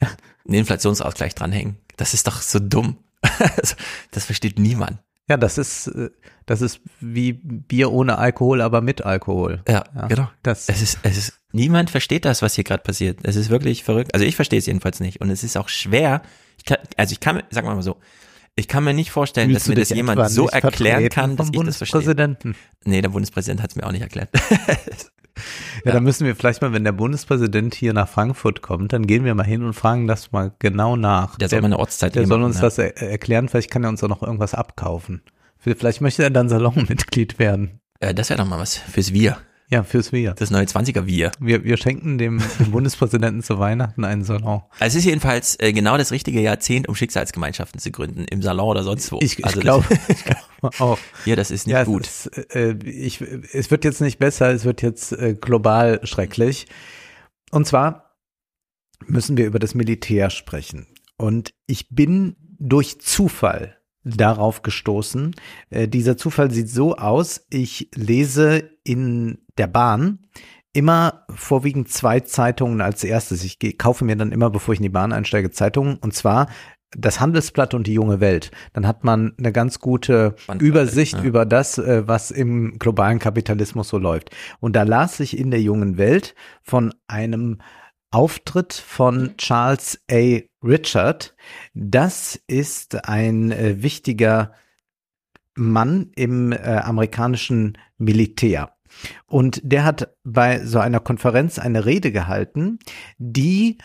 einen 0.02 0.56
Inflationsausgleich 0.56 1.36
dranhängen? 1.36 1.78
Das 1.98 2.14
ist 2.14 2.28
doch 2.28 2.42
so 2.42 2.60
dumm. 2.60 2.98
Also, 3.40 3.76
das 4.12 4.26
versteht 4.26 4.60
niemand. 4.60 4.98
Ja, 5.32 5.38
das 5.38 5.58
ist, 5.58 5.88
äh, 5.88 6.10
das 6.46 6.62
ist 6.62 6.82
wie 7.00 7.32
Bier 7.34 7.90
ohne 7.92 8.18
Alkohol, 8.18 8.60
aber 8.62 8.82
mit 8.82 9.02
Alkohol. 9.06 9.62
Ja, 9.68 9.84
genau. 10.10 10.30
Das, 10.44 10.68
Es 10.68 10.82
ist, 10.82 11.00
es 11.04 11.18
ist, 11.18 11.40
niemand 11.54 11.90
versteht 11.90 12.26
das, 12.26 12.42
was 12.42 12.56
hier 12.56 12.66
gerade 12.66 12.84
passiert. 12.84 13.20
Es 13.24 13.38
ist 13.38 13.50
wirklich 13.50 13.86
verrückt. 13.86 14.14
Also 14.14 14.26
ich 14.26 14.36
verstehe 14.36 14.60
es 14.60 14.66
jedenfalls 14.66 15.00
nicht. 15.00 15.22
Und 15.22 15.30
es 15.30 15.44
ist 15.44 15.56
auch 15.58 15.70
schwer. 15.70 16.22
Ich 16.58 16.66
kann, 16.66 16.80
also 16.98 17.14
ich 17.14 17.22
kann, 17.22 17.38
mir- 17.38 17.46
sagen 17.50 17.66
wir 17.68 17.76
mal 17.76 17.82
so, 17.82 17.96
ich 18.56 18.68
kann 18.68 18.84
mir 18.84 18.94
nicht 18.94 19.12
vorstellen, 19.12 19.50
Fühlst 19.52 19.68
dass 19.68 19.70
mir 19.70 19.76
das 19.76 19.90
jemand 19.96 20.18
so 20.36 20.48
erklären 20.66 21.00
kann, 21.10 21.38
dass 21.38 21.48
ich 21.48 21.52
das 21.68 21.78
verstehe. 21.78 22.02
Nee, 22.84 23.02
der 23.02 23.08
Bundespräsident 23.10 23.64
hat 23.64 23.70
es 23.70 23.78
mir 23.78 23.86
auch 23.88 23.94
nicht 23.94 24.02
erklärt. 24.02 24.28
Ja, 25.86 25.94
da 25.94 26.00
müssen 26.00 26.26
wir 26.26 26.36
vielleicht 26.36 26.62
mal, 26.62 26.74
wenn 26.74 26.84
der 26.84 26.92
Bundespräsident 26.92 27.74
hier 27.76 27.94
nach 27.94 28.08
Frankfurt 28.08 28.62
kommt, 28.62 28.94
dann 28.94 29.08
gehen 29.08 29.26
wir 29.26 29.34
mal 29.36 29.46
hin 29.46 29.64
und 29.64 29.74
fragen 29.74 30.08
das 30.08 30.32
mal 30.32 30.52
genau 30.60 30.96
nach. 30.96 31.38
Der 31.38 31.50
soll 31.50 31.62
mal 31.62 31.68
eine 31.68 31.80
Ortszeit 31.80 32.16
Der 32.16 32.28
soll 32.28 32.44
uns 32.44 32.58
ja. 32.58 32.62
das 32.64 32.78
er 32.78 32.98
erklären, 33.02 33.50
vielleicht 33.50 33.72
kann 33.72 33.84
er 33.84 33.90
uns 33.90 34.04
auch 34.04 34.10
noch 34.10 34.22
irgendwas 34.22 34.54
abkaufen. 34.54 35.22
Vielleicht 35.58 36.02
möchte 36.02 36.24
er 36.24 36.30
dann 36.30 36.50
Salonmitglied 36.50 37.40
werden. 37.40 37.80
Äh, 38.00 38.14
das 38.14 38.30
wäre 38.30 38.40
doch 38.40 38.48
mal 38.48 38.60
was 38.60 38.78
fürs 38.78 39.14
Wir. 39.14 39.38
Ja, 39.72 39.84
fürs 39.84 40.12
Wir. 40.12 40.34
Das 40.34 40.52
neue 40.52 40.66
20er 40.66 41.06
Wir. 41.06 41.32
Wir, 41.40 41.64
wir 41.64 41.78
schenken 41.78 42.18
dem, 42.18 42.42
dem 42.60 42.72
Bundespräsidenten 42.72 43.42
zu 43.42 43.58
Weihnachten 43.58 44.04
einen 44.04 44.26
Salon. 44.26 44.64
Also 44.80 44.86
es 44.86 44.96
ist 44.96 45.06
jedenfalls 45.06 45.58
äh, 45.62 45.72
genau 45.72 45.98
das 45.98 46.12
richtige 46.12 46.42
Jahrzehnt, 46.42 46.90
um 46.90 46.96
Schicksalsgemeinschaften 46.96 47.80
zu 47.80 47.90
gründen, 47.90 48.26
im 48.26 48.42
Salon 48.42 48.68
oder 48.68 48.84
sonst 48.84 49.10
wo. 49.14 49.20
Ich, 49.22 49.44
also 49.46 49.62
ich 50.10 50.26
glaube 50.26 50.76
auch. 50.80 51.00
ja, 51.24 51.38
das 51.38 51.52
ist 51.52 51.68
nicht 51.68 51.74
ja, 51.74 51.86
gut. 51.86 52.06
Es, 52.06 52.26
ist, 52.26 52.54
äh, 52.54 52.74
ich, 52.84 53.22
es 53.22 53.72
wird 53.72 53.86
jetzt 53.86 54.02
nicht 54.02 54.20
besser, 54.20 54.52
es 54.52 54.66
wird 54.66 54.82
jetzt 54.82 55.14
äh, 55.14 55.36
global 55.40 56.06
schrecklich. 56.06 56.68
Und 57.52 57.66
zwar 57.66 58.18
müssen 59.08 59.38
wir 59.38 59.46
über 59.46 59.60
das 59.60 59.74
Militär 59.74 60.32
sprechen. 60.32 60.88
Und 61.16 61.54
ich 61.66 61.88
bin 61.90 62.36
durch 62.60 63.00
Zufall 63.00 63.78
darauf 64.04 64.64
gestoßen. 64.64 65.34
Äh, 65.70 65.88
dieser 65.88 66.18
Zufall 66.18 66.52
sieht 66.52 66.70
so 66.70 66.98
aus, 66.98 67.46
ich 67.50 67.90
lese 67.96 68.70
in 68.84 69.38
der 69.62 69.68
Bahn 69.68 70.18
immer 70.74 71.26
vorwiegend 71.30 71.90
zwei 71.90 72.22
Zeitungen 72.22 72.82
als 72.82 73.04
erstes. 73.04 73.44
Ich 73.44 73.60
kaufe 73.78 74.04
mir 74.06 74.16
dann 74.16 74.32
immer, 74.32 74.50
bevor 74.50 74.74
ich 74.74 74.80
in 74.80 74.84
die 74.84 74.90
Bahn 74.90 75.14
einsteige, 75.14 75.52
Zeitungen. 75.52 75.98
Und 75.98 76.16
zwar 76.16 76.48
das 76.98 77.20
Handelsblatt 77.20 77.76
und 77.76 77.86
die 77.86 77.94
junge 77.94 78.20
Welt. 78.20 78.52
Dann 78.74 78.88
hat 78.88 79.04
man 79.04 79.34
eine 79.38 79.52
ganz 79.52 79.80
gute 79.80 80.36
Übersicht 80.60 81.14
ja. 81.14 81.24
über 81.24 81.46
das, 81.46 81.78
äh, 81.78 82.08
was 82.08 82.32
im 82.32 82.80
globalen 82.80 83.20
Kapitalismus 83.20 83.90
so 83.90 84.00
läuft. 84.00 84.32
Und 84.60 84.76
da 84.76 84.84
las 84.84 85.20
ich 85.20 85.38
in 85.38 85.52
der 85.52 85.62
jungen 85.62 85.98
Welt 85.98 86.34
von 86.64 86.94
einem 87.08 87.60
Auftritt 88.10 88.74
von 88.74 89.38
Charles 89.38 90.02
A. 90.12 90.40
Richard. 90.64 91.36
Das 91.74 92.42
ist 92.48 93.08
ein 93.08 93.52
äh, 93.52 93.84
wichtiger 93.84 94.54
Mann 95.56 96.12
im 96.16 96.52
äh, 96.52 96.58
amerikanischen 96.58 97.78
Militär. 97.98 98.74
Und 99.26 99.62
der 99.64 99.84
hat 99.84 100.14
bei 100.24 100.66
so 100.66 100.80
einer 100.80 101.00
Konferenz 101.00 101.60
eine 101.60 101.86
Rede 101.86 102.12
gehalten, 102.12 102.80
die 103.18 103.78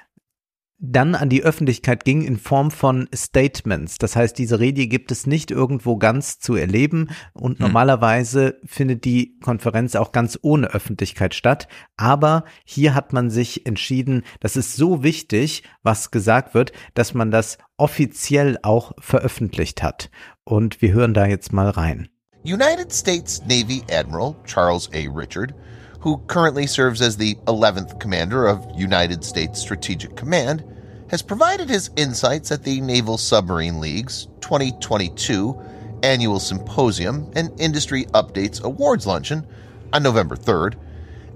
dann 0.78 1.14
an 1.14 1.30
die 1.30 1.42
Öffentlichkeit 1.42 2.04
ging 2.04 2.22
in 2.22 2.36
Form 2.36 2.70
von 2.70 3.08
Statements. 3.14 3.96
Das 3.96 4.14
heißt, 4.14 4.36
diese 4.36 4.60
Rede 4.60 4.86
gibt 4.86 5.10
es 5.10 5.26
nicht 5.26 5.50
irgendwo 5.50 5.96
ganz 5.96 6.38
zu 6.38 6.54
erleben 6.54 7.08
und 7.32 7.60
normalerweise 7.60 8.60
findet 8.64 9.04
die 9.04 9.38
Konferenz 9.40 9.96
auch 9.96 10.12
ganz 10.12 10.38
ohne 10.42 10.68
Öffentlichkeit 10.68 11.34
statt. 11.34 11.66
Aber 11.96 12.44
hier 12.64 12.94
hat 12.94 13.14
man 13.14 13.30
sich 13.30 13.66
entschieden, 13.66 14.22
das 14.40 14.56
ist 14.56 14.76
so 14.76 15.02
wichtig, 15.02 15.62
was 15.82 16.10
gesagt 16.10 16.52
wird, 16.54 16.72
dass 16.92 17.14
man 17.14 17.30
das 17.30 17.56
offiziell 17.78 18.58
auch 18.62 18.92
veröffentlicht 18.98 19.82
hat. 19.82 20.10
Und 20.44 20.82
wir 20.82 20.92
hören 20.92 21.14
da 21.14 21.26
jetzt 21.26 21.52
mal 21.52 21.70
rein. 21.70 22.08
United 22.46 22.92
States 22.92 23.44
Navy 23.44 23.82
Admiral 23.88 24.36
Charles 24.46 24.88
A. 24.92 25.08
Richard, 25.08 25.52
who 25.98 26.18
currently 26.28 26.68
serves 26.68 27.02
as 27.02 27.16
the 27.16 27.34
11th 27.46 27.98
Commander 27.98 28.46
of 28.46 28.64
United 28.76 29.24
States 29.24 29.60
Strategic 29.60 30.14
Command, 30.14 30.62
has 31.10 31.22
provided 31.22 31.68
his 31.68 31.90
insights 31.96 32.52
at 32.52 32.62
the 32.62 32.80
Naval 32.80 33.18
Submarine 33.18 33.80
League's 33.80 34.28
2022 34.42 35.60
Annual 36.04 36.38
Symposium 36.38 37.32
and 37.34 37.50
Industry 37.60 38.04
Updates 38.14 38.62
Awards 38.62 39.08
Luncheon 39.08 39.44
on 39.92 40.04
November 40.04 40.36
3rd, 40.36 40.76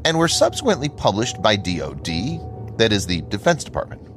and 0.05 0.17
were 0.17 0.29
subsequently 0.29 0.89
published 0.89 1.43
by 1.43 1.57
DoD, 1.57 2.79
that 2.79 2.93
is 2.93 3.05
the 3.05 3.23
Defense 3.23 3.65
Department. 3.65 4.10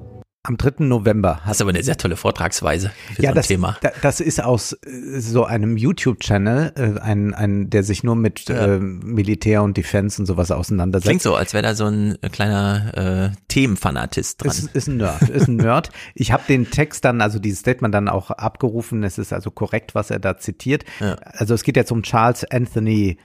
Am 0.45 0.57
3. 0.57 0.83
November. 0.83 1.39
Das 1.45 1.55
ist 1.55 1.61
aber 1.61 1.69
eine 1.69 1.81
sehr 1.83 1.95
tolle 1.95 2.17
Vortragsweise 2.17 2.91
für 3.15 3.21
ja, 3.21 3.29
so 3.29 3.31
ein 3.31 3.35
das, 3.35 3.47
Thema. 3.47 3.77
da- 3.81 3.93
das 4.01 4.19
ist 4.19 4.43
aus 4.43 4.73
äh, 4.73 5.19
so 5.21 5.45
einem 5.45 5.77
YouTube-Channel, 5.77 6.73
äh, 6.75 6.99
ein, 6.99 7.33
ein, 7.33 7.69
der 7.69 7.83
sich 7.83 8.03
nur 8.03 8.17
mit 8.17 8.49
Ja. 8.49 8.75
äh, 8.75 8.79
Militär 8.79 9.63
und 9.63 9.77
Defense 9.77 10.21
und 10.21 10.25
sowas 10.25 10.51
auseinandersetzt. 10.51 11.07
Klingt 11.07 11.21
so, 11.21 11.35
als 11.35 11.53
wäre 11.53 11.63
da 11.63 11.75
so 11.75 11.85
ein 11.85 12.21
äh, 12.21 12.27
kleiner 12.27 13.31
äh, 13.31 13.37
Themenfanatist 13.47 14.43
dran. 14.43 14.51
Ist, 14.51 14.75
ist 14.75 14.87
ein 14.89 14.97
Nerd, 14.97 15.29
ist 15.29 15.47
ein 15.47 15.55
Nerd. 15.55 15.91
Ich 16.13 16.33
habe 16.33 16.43
den 16.45 16.69
Text 16.69 17.05
dann, 17.05 17.21
also 17.21 17.39
dieses 17.39 17.59
Statement 17.61 17.95
dann 17.95 18.09
auch 18.09 18.29
abgerufen. 18.29 19.01
Es 19.05 19.17
ist 19.17 19.31
also 19.31 19.49
korrekt, 19.49 19.95
was 19.95 20.09
er 20.09 20.19
da 20.19 20.37
zitiert. 20.37 20.83
Ja. 20.99 21.15
Also 21.23 21.53
es 21.53 21.63
geht 21.63 21.77
jetzt 21.77 21.93
um 21.93 22.03
Charles 22.03 22.43
Anthony 22.51 23.17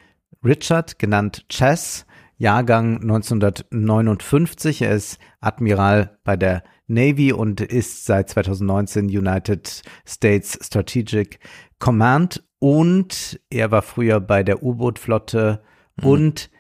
Richard, 0.45 1.01
genannt 1.01 1.47
Chess, 1.49 2.07
Jahrgang 2.37 3.03
1959. 3.03 4.83
Er 4.83 4.93
ist 4.93 5.19
Admiral 5.41 6.17
bei 6.23 6.37
der 6.37 6.63
Navy 6.89 7.33
und 7.33 7.61
ist 7.61 8.05
seit 8.07 8.29
2019 8.31 9.07
United 9.07 9.83
States 10.07 10.59
Strategic 10.63 11.39
Command 11.79 12.43
und 12.59 13.39
er 13.51 13.71
war 13.71 13.83
früher 13.83 14.21
bei 14.21 14.43
der 14.43 14.63
U-Boot-Flotte 14.63 15.63
Mhm. 16.01 16.07
und 16.09 16.51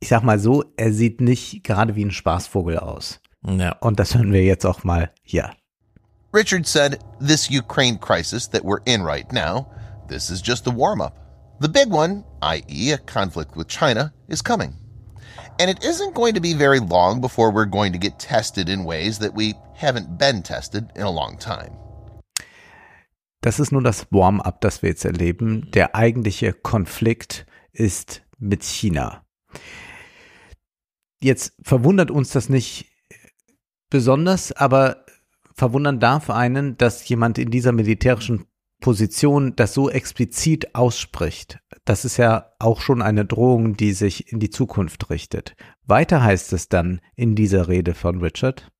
ich 0.00 0.08
sag 0.08 0.22
mal 0.22 0.38
so, 0.38 0.64
er 0.76 0.92
sieht 0.92 1.20
nicht 1.20 1.64
gerade 1.64 1.96
wie 1.96 2.04
ein 2.04 2.10
Spaßvogel 2.10 2.78
aus. 2.78 3.20
Ja. 3.46 3.72
Und 3.80 3.98
das 3.98 4.14
hören 4.14 4.32
wir 4.32 4.44
jetzt 4.44 4.64
auch 4.66 4.84
mal 4.84 5.10
hier. 5.22 5.50
Richard 6.34 6.66
said, 6.66 6.98
This 7.20 7.48
Ukraine 7.50 7.98
crisis 7.98 8.48
that 8.50 8.62
we're 8.62 8.82
in 8.84 9.02
right 9.02 9.32
now, 9.32 9.66
this 10.08 10.30
is 10.30 10.42
just 10.44 10.64
the 10.64 10.70
warm 10.74 11.00
up. 11.00 11.14
The 11.60 11.68
big 11.68 11.92
one, 11.92 12.24
i.e., 12.42 12.92
a 12.92 12.98
conflict 12.98 13.56
with 13.56 13.66
China, 13.68 14.12
is 14.28 14.42
coming. 14.44 14.74
And 15.60 15.68
it 15.68 15.84
isn't 15.84 16.14
going 16.14 16.34
to 16.34 16.40
be 16.40 16.54
very 16.54 16.78
long 16.78 17.20
before 17.20 17.50
we're 17.52 17.66
going 17.66 17.92
to 17.92 17.98
get 17.98 18.20
tested 18.20 18.68
in 18.68 18.84
ways 18.84 19.18
that 19.18 19.34
we 19.34 19.54
haven't 19.74 20.16
been 20.16 20.42
tested 20.42 20.88
in 20.94 21.02
a 21.02 21.10
long 21.10 21.36
time. 21.36 21.76
Das 23.40 23.58
ist 23.58 23.72
nur 23.72 23.82
das 23.82 24.06
Warm-up, 24.10 24.60
das 24.60 24.82
wir 24.82 24.90
jetzt 24.90 25.04
erleben. 25.04 25.70
Der 25.72 25.96
eigentliche 25.96 26.52
Konflikt 26.52 27.44
ist 27.72 28.22
mit 28.38 28.62
China. 28.62 29.24
Jetzt 31.20 31.54
verwundert 31.62 32.12
uns 32.12 32.30
das 32.30 32.48
nicht 32.48 32.86
besonders, 33.90 34.52
aber 34.52 35.04
verwundern 35.54 35.98
darf 35.98 36.30
einen, 36.30 36.76
dass 36.76 37.08
jemand 37.08 37.36
in 37.38 37.50
dieser 37.50 37.72
militärischen 37.72 38.46
Position 38.80 39.54
das 39.56 39.74
so 39.74 39.90
explizit 39.90 40.74
ausspricht. 40.74 41.58
Das 41.84 42.04
ist 42.04 42.16
ja 42.16 42.52
auch 42.58 42.80
schon 42.80 43.02
eine 43.02 43.24
Drohung, 43.24 43.76
die 43.76 43.92
sich 43.92 44.32
in 44.32 44.40
die 44.40 44.50
Zukunft 44.50 45.10
richtet. 45.10 45.56
Weiter 45.86 46.22
heißt 46.22 46.52
es 46.52 46.68
dann 46.68 47.00
in 47.16 47.34
dieser 47.34 47.68
Rede 47.68 47.94
von 47.94 48.20
Richard. 48.20 48.70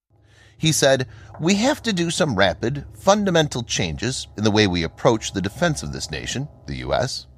He 0.59 0.73
said, 0.73 1.07
We 1.41 1.55
have 1.55 1.83
to 1.83 1.93
do 1.93 2.11
some 2.11 2.35
rapid, 2.37 2.85
fundamental 2.93 3.63
changes 3.63 4.27
in 4.37 4.45
the 4.45 4.53
way 4.53 4.67
we 4.67 4.85
approach 4.85 5.33
the 5.33 5.41
defense 5.41 5.85
of 5.85 5.93
this 5.93 6.11
nation, 6.11 6.49
the 6.67 6.85
U.S., 6.85 7.29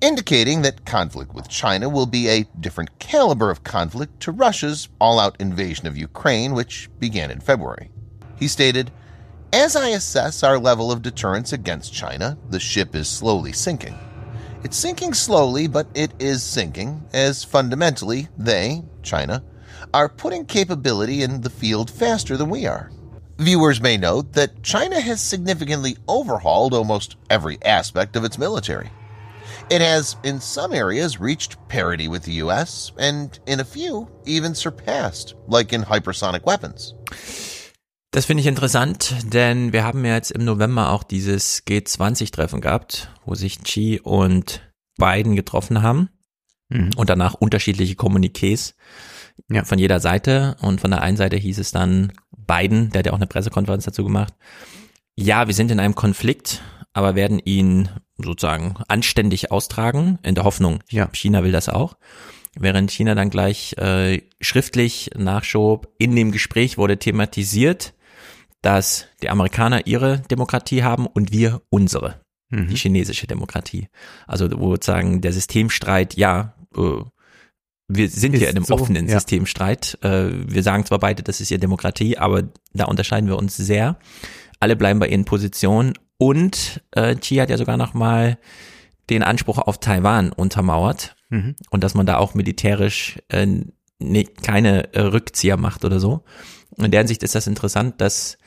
indicating 0.00 0.62
that 0.62 0.84
conflict 0.84 1.32
with 1.32 1.48
China 1.48 1.88
will 1.88 2.06
be 2.06 2.28
a 2.28 2.44
different 2.60 2.98
caliber 2.98 3.50
of 3.50 3.62
conflict 3.62 4.20
to 4.20 4.32
Russia's 4.32 4.88
all 5.00 5.18
out 5.18 5.40
invasion 5.40 5.86
of 5.86 5.96
Ukraine, 5.96 6.54
which 6.54 6.90
began 6.98 7.30
in 7.30 7.40
February. 7.40 7.90
He 8.38 8.48
stated, 8.48 8.90
As 9.56 9.74
I 9.74 9.88
assess 9.88 10.42
our 10.42 10.58
level 10.58 10.92
of 10.92 11.00
deterrence 11.00 11.54
against 11.54 11.94
China, 11.94 12.36
the 12.50 12.60
ship 12.60 12.94
is 12.94 13.08
slowly 13.08 13.54
sinking. 13.54 13.98
It's 14.62 14.76
sinking 14.76 15.14
slowly, 15.14 15.66
but 15.66 15.88
it 15.94 16.12
is 16.18 16.42
sinking, 16.42 17.02
as 17.14 17.42
fundamentally 17.42 18.28
they, 18.36 18.84
China, 19.02 19.42
are 19.94 20.10
putting 20.10 20.44
capability 20.44 21.22
in 21.22 21.40
the 21.40 21.48
field 21.48 21.90
faster 21.90 22.36
than 22.36 22.50
we 22.50 22.66
are. 22.66 22.90
Viewers 23.38 23.80
may 23.80 23.96
note 23.96 24.34
that 24.34 24.62
China 24.62 25.00
has 25.00 25.22
significantly 25.22 25.96
overhauled 26.06 26.74
almost 26.74 27.16
every 27.30 27.56
aspect 27.64 28.14
of 28.14 28.24
its 28.24 28.36
military. 28.36 28.90
It 29.70 29.80
has, 29.80 30.16
in 30.22 30.38
some 30.38 30.74
areas, 30.74 31.18
reached 31.18 31.56
parity 31.68 32.08
with 32.08 32.24
the 32.24 32.44
US, 32.44 32.92
and 32.98 33.38
in 33.46 33.60
a 33.60 33.64
few, 33.64 34.06
even 34.26 34.54
surpassed, 34.54 35.32
like 35.46 35.72
in 35.72 35.82
hypersonic 35.82 36.44
weapons. 36.44 36.92
Das 38.16 38.24
finde 38.24 38.40
ich 38.40 38.46
interessant, 38.46 39.14
denn 39.30 39.74
wir 39.74 39.84
haben 39.84 40.02
ja 40.06 40.14
jetzt 40.14 40.30
im 40.30 40.42
November 40.46 40.90
auch 40.90 41.02
dieses 41.02 41.66
G20-Treffen 41.66 42.62
gehabt, 42.62 43.10
wo 43.26 43.34
sich 43.34 43.62
Xi 43.62 44.00
und 44.02 44.62
Biden 44.96 45.36
getroffen 45.36 45.82
haben 45.82 46.08
Mhm. 46.70 46.92
und 46.96 47.10
danach 47.10 47.34
unterschiedliche 47.34 47.92
Kommuniqués 47.94 48.72
Ja. 49.50 49.64
von 49.64 49.78
jeder 49.78 50.00
Seite. 50.00 50.56
Und 50.62 50.80
von 50.80 50.90
der 50.92 51.02
einen 51.02 51.18
Seite 51.18 51.36
hieß 51.36 51.58
es 51.58 51.72
dann 51.72 52.10
Biden, 52.34 52.88
der 52.88 53.00
hat 53.00 53.06
ja 53.06 53.12
auch 53.12 53.16
eine 53.16 53.26
Pressekonferenz 53.26 53.84
dazu 53.84 54.02
gemacht. 54.02 54.32
Ja, 55.14 55.46
wir 55.46 55.52
sind 55.52 55.70
in 55.70 55.78
einem 55.78 55.94
Konflikt, 55.94 56.62
aber 56.94 57.16
werden 57.16 57.38
ihn 57.38 57.90
sozusagen 58.16 58.76
anständig 58.88 59.52
austragen, 59.52 60.18
in 60.22 60.34
der 60.34 60.44
Hoffnung, 60.44 60.80
Ja. 60.88 61.10
China 61.12 61.44
will 61.44 61.52
das 61.52 61.68
auch. 61.68 61.98
Während 62.58 62.90
China 62.90 63.14
dann 63.14 63.28
gleich 63.28 63.74
äh, 63.76 64.22
schriftlich 64.40 65.10
nachschob, 65.14 65.92
in 65.98 66.16
dem 66.16 66.32
Gespräch 66.32 66.78
wurde 66.78 66.98
thematisiert, 66.98 67.92
dass 68.66 69.06
die 69.22 69.30
Amerikaner 69.30 69.86
ihre 69.86 70.18
Demokratie 70.28 70.82
haben 70.82 71.06
und 71.06 71.30
wir 71.30 71.62
unsere, 71.70 72.20
Mhm. 72.50 72.66
die 72.66 72.76
chinesische 72.76 73.28
Demokratie. 73.28 73.86
Also 74.26 74.48
wo 74.58 74.72
sozusagen 74.72 75.20
der 75.20 75.32
Systemstreit, 75.32 76.14
ja, 76.14 76.54
äh, 76.76 76.80
wir 77.88 78.08
sind 78.08 78.32
Ist 78.34 78.40
hier 78.40 78.50
in 78.50 78.56
einem 78.56 78.64
so, 78.64 78.74
offenen 78.74 79.06
ja. 79.08 79.14
Systemstreit. 79.14 79.98
Äh, 80.02 80.30
wir 80.52 80.64
sagen 80.64 80.84
zwar 80.84 80.98
beide, 80.98 81.22
das 81.22 81.40
ist 81.40 81.50
ja 81.50 81.58
Demokratie, 81.58 82.18
aber 82.18 82.42
da 82.74 82.86
unterscheiden 82.86 83.28
wir 83.28 83.36
uns 83.36 83.56
sehr. 83.56 84.00
Alle 84.58 84.74
bleiben 84.74 84.98
bei 84.98 85.06
ihren 85.08 85.24
Positionen 85.24 85.92
und 86.18 86.82
äh, 86.90 87.14
Xi 87.14 87.36
hat 87.36 87.50
ja 87.50 87.58
sogar 87.58 87.76
noch 87.76 87.94
mal 87.94 88.36
den 89.10 89.22
Anspruch 89.22 89.58
auf 89.58 89.78
Taiwan 89.78 90.32
untermauert 90.32 91.14
Mhm. 91.30 91.54
und 91.70 91.84
dass 91.84 91.94
man 91.94 92.06
da 92.06 92.16
auch 92.18 92.34
militärisch 92.34 93.18
äh, 93.28 93.46
ne, 94.00 94.24
keine 94.24 94.92
äh, 94.94 95.00
Rückzieher 95.02 95.56
macht 95.56 95.84
oder 95.84 96.00
so. 96.00 96.24
In 96.78 96.90
der 96.90 97.00
Hinsicht 97.00 97.22
ist 97.22 97.34
das 97.36 97.46
interessant, 97.46 98.00
dass 98.00 98.38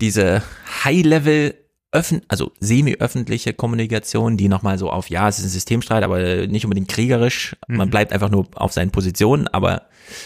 diese 0.00 0.42
High-Level 0.84 1.54
öffn 1.90 2.20
also 2.28 2.52
semi-öffentliche 2.60 3.54
Kommunikation, 3.54 4.36
die 4.36 4.48
nochmal 4.48 4.78
so 4.78 4.90
auf, 4.90 5.08
ja, 5.08 5.26
es 5.28 5.38
ist 5.38 5.46
ein 5.46 5.50
Systemstreit, 5.50 6.04
aber 6.04 6.46
nicht 6.46 6.64
unbedingt 6.64 6.88
kriegerisch, 6.88 7.56
man 7.66 7.88
Mhm. 7.88 7.90
bleibt 7.90 8.12
einfach 8.12 8.30
nur 8.30 8.46
auf 8.54 8.72
seinen 8.72 8.90
Positionen, 8.90 9.48
aber 9.48 9.82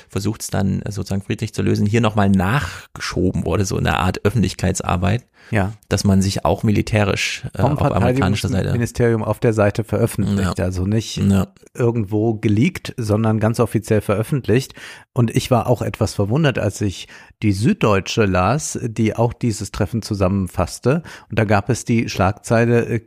versucht 0.09 0.43
es 0.43 0.49
dann 0.49 0.83
sozusagen 0.89 1.23
friedlich 1.23 1.53
zu 1.55 1.63
lösen, 1.63 1.87
hier 1.87 2.01
nochmal 2.01 2.29
nachgeschoben 2.31 3.45
wurde, 3.45 3.65
so 3.65 3.77
eine 3.77 3.99
Art 3.99 4.25
Öffentlichkeitsarbeit, 4.25 5.27
Ja. 5.51 5.73
dass 5.89 6.05
man 6.05 6.23
sich 6.23 6.45
auch 6.45 6.63
militärisch 6.63 7.45
äh, 7.55 7.61
Vom 7.63 7.79
auf 7.79 7.93
amerikanischer 7.93 8.49
Seite 8.49 8.63
Verteidigungsministerium 8.65 9.23
auf 9.25 9.41
der 9.41 9.53
Seite 9.53 9.85
veröffentlicht. 9.85 10.59
Ja. 10.59 10.65
Also 10.65 10.87
nicht 10.87 11.17
Ja. 11.19 11.49
irgendwo 11.75 12.35
geleakt, 12.35 12.95
sondern 12.97 13.41
ganz 13.41 13.61
offiziell 13.61 14.01
veröffentlicht. 14.01 14.75
Und 15.13 15.35
ich 15.35 15.51
war 15.51 15.67
auch 15.67 15.83
etwas 15.83 16.15
verwundert, 16.15 16.59
als 16.59 16.81
ich 16.81 17.09
die 17.43 17.53
Süddeutsche 17.53 18.25
las, 18.25 18.79
die 18.83 19.17
auch 19.17 19.33
dieses 19.33 19.73
Treffen 19.73 20.03
zusammenfasste. 20.03 21.03
Und 21.31 21.39
da 21.39 21.45
gab 21.45 21.69
es 21.71 21.85
die 21.85 22.09
Schlagzeile, 22.09 22.87
äh, 22.87 23.01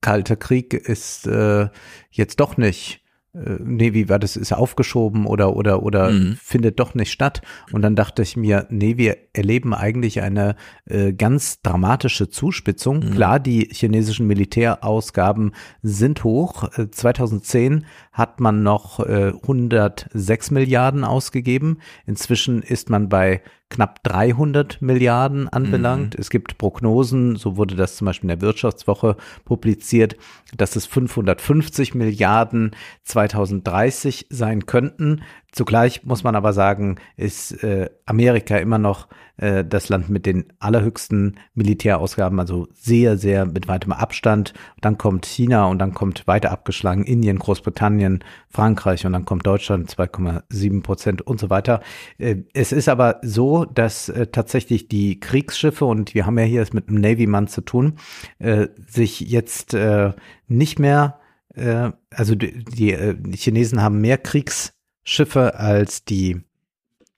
Kalter 0.00 0.36
Krieg 0.36 0.74
ist 0.74 1.26
äh, 1.26 1.68
jetzt 2.10 2.38
doch 2.38 2.56
nicht 2.56 3.02
nee, 3.34 3.92
wie 3.94 4.08
war 4.08 4.18
das, 4.18 4.36
ist 4.36 4.52
aufgeschoben 4.52 5.26
oder, 5.26 5.54
oder, 5.54 5.82
oder 5.82 6.10
Mhm. 6.10 6.36
findet 6.42 6.80
doch 6.80 6.94
nicht 6.94 7.12
statt. 7.12 7.42
Und 7.72 7.82
dann 7.82 7.94
dachte 7.94 8.22
ich 8.22 8.36
mir, 8.36 8.66
nee, 8.70 8.96
wir 8.96 9.16
erleben 9.32 9.74
eigentlich 9.74 10.22
eine 10.22 10.56
äh, 10.86 11.12
ganz 11.12 11.60
dramatische 11.62 12.30
Zuspitzung. 12.30 13.00
Mhm. 13.00 13.10
Klar, 13.12 13.40
die 13.40 13.68
chinesischen 13.70 14.26
Militärausgaben 14.26 15.52
sind 15.82 16.24
hoch. 16.24 16.64
Äh, 16.76 16.90
2010 16.90 17.84
hat 18.12 18.40
man 18.40 18.62
noch 18.62 19.00
äh, 19.00 19.32
106 19.42 20.50
Milliarden 20.50 21.04
ausgegeben. 21.04 21.78
Inzwischen 22.06 22.62
ist 22.62 22.90
man 22.90 23.08
bei 23.08 23.42
knapp 23.70 24.02
300 24.04 24.80
Milliarden 24.80 25.48
anbelangt. 25.48 26.14
Es 26.14 26.30
gibt 26.30 26.58
Prognosen, 26.58 27.36
so 27.36 27.56
wurde 27.56 27.76
das 27.76 27.96
zum 27.96 28.06
Beispiel 28.06 28.30
in 28.30 28.38
der 28.38 28.46
Wirtschaftswoche 28.46 29.16
publiziert, 29.44 30.16
dass 30.56 30.76
es 30.76 30.86
550 30.86 31.94
Milliarden 31.94 32.72
2030 33.04 34.26
sein 34.30 34.66
könnten. 34.66 35.22
Zugleich 35.50 36.04
muss 36.04 36.24
man 36.24 36.36
aber 36.36 36.52
sagen, 36.52 36.96
ist 37.16 37.64
äh, 37.64 37.88
Amerika 38.04 38.58
immer 38.58 38.76
noch 38.76 39.08
äh, 39.38 39.64
das 39.64 39.88
Land 39.88 40.10
mit 40.10 40.26
den 40.26 40.52
allerhöchsten 40.58 41.36
Militärausgaben, 41.54 42.38
also 42.38 42.68
sehr, 42.74 43.16
sehr 43.16 43.46
mit 43.46 43.66
weitem 43.66 43.92
Abstand. 43.92 44.52
Dann 44.82 44.98
kommt 44.98 45.24
China 45.24 45.66
und 45.66 45.78
dann 45.78 45.94
kommt 45.94 46.26
weiter 46.26 46.50
abgeschlagen 46.50 47.04
Indien, 47.04 47.38
Großbritannien, 47.38 48.22
Frankreich 48.50 49.06
und 49.06 49.14
dann 49.14 49.24
kommt 49.24 49.46
Deutschland 49.46 49.90
2,7 49.90 50.82
Prozent 50.82 51.22
und 51.22 51.40
so 51.40 51.48
weiter. 51.48 51.80
Äh, 52.18 52.36
es 52.52 52.72
ist 52.72 52.90
aber 52.90 53.18
so, 53.22 53.64
dass 53.64 54.10
äh, 54.10 54.26
tatsächlich 54.26 54.88
die 54.88 55.18
Kriegsschiffe 55.18 55.86
und 55.86 56.14
wir 56.14 56.26
haben 56.26 56.38
ja 56.38 56.44
hier 56.44 56.60
es 56.60 56.74
mit 56.74 56.88
einem 56.88 57.00
Navy-Mann 57.00 57.48
zu 57.48 57.62
tun, 57.62 57.94
äh, 58.38 58.68
sich 58.86 59.20
jetzt 59.20 59.72
äh, 59.72 60.12
nicht 60.46 60.78
mehr, 60.78 61.20
äh, 61.54 61.90
also 62.10 62.34
die, 62.34 62.64
die, 62.64 62.92
äh, 62.92 63.16
Chinesen 63.34 63.82
haben 63.82 64.02
mehr 64.02 64.18
Kriegsschiffe 65.08 65.58
als 65.58 66.04
die 66.04 66.42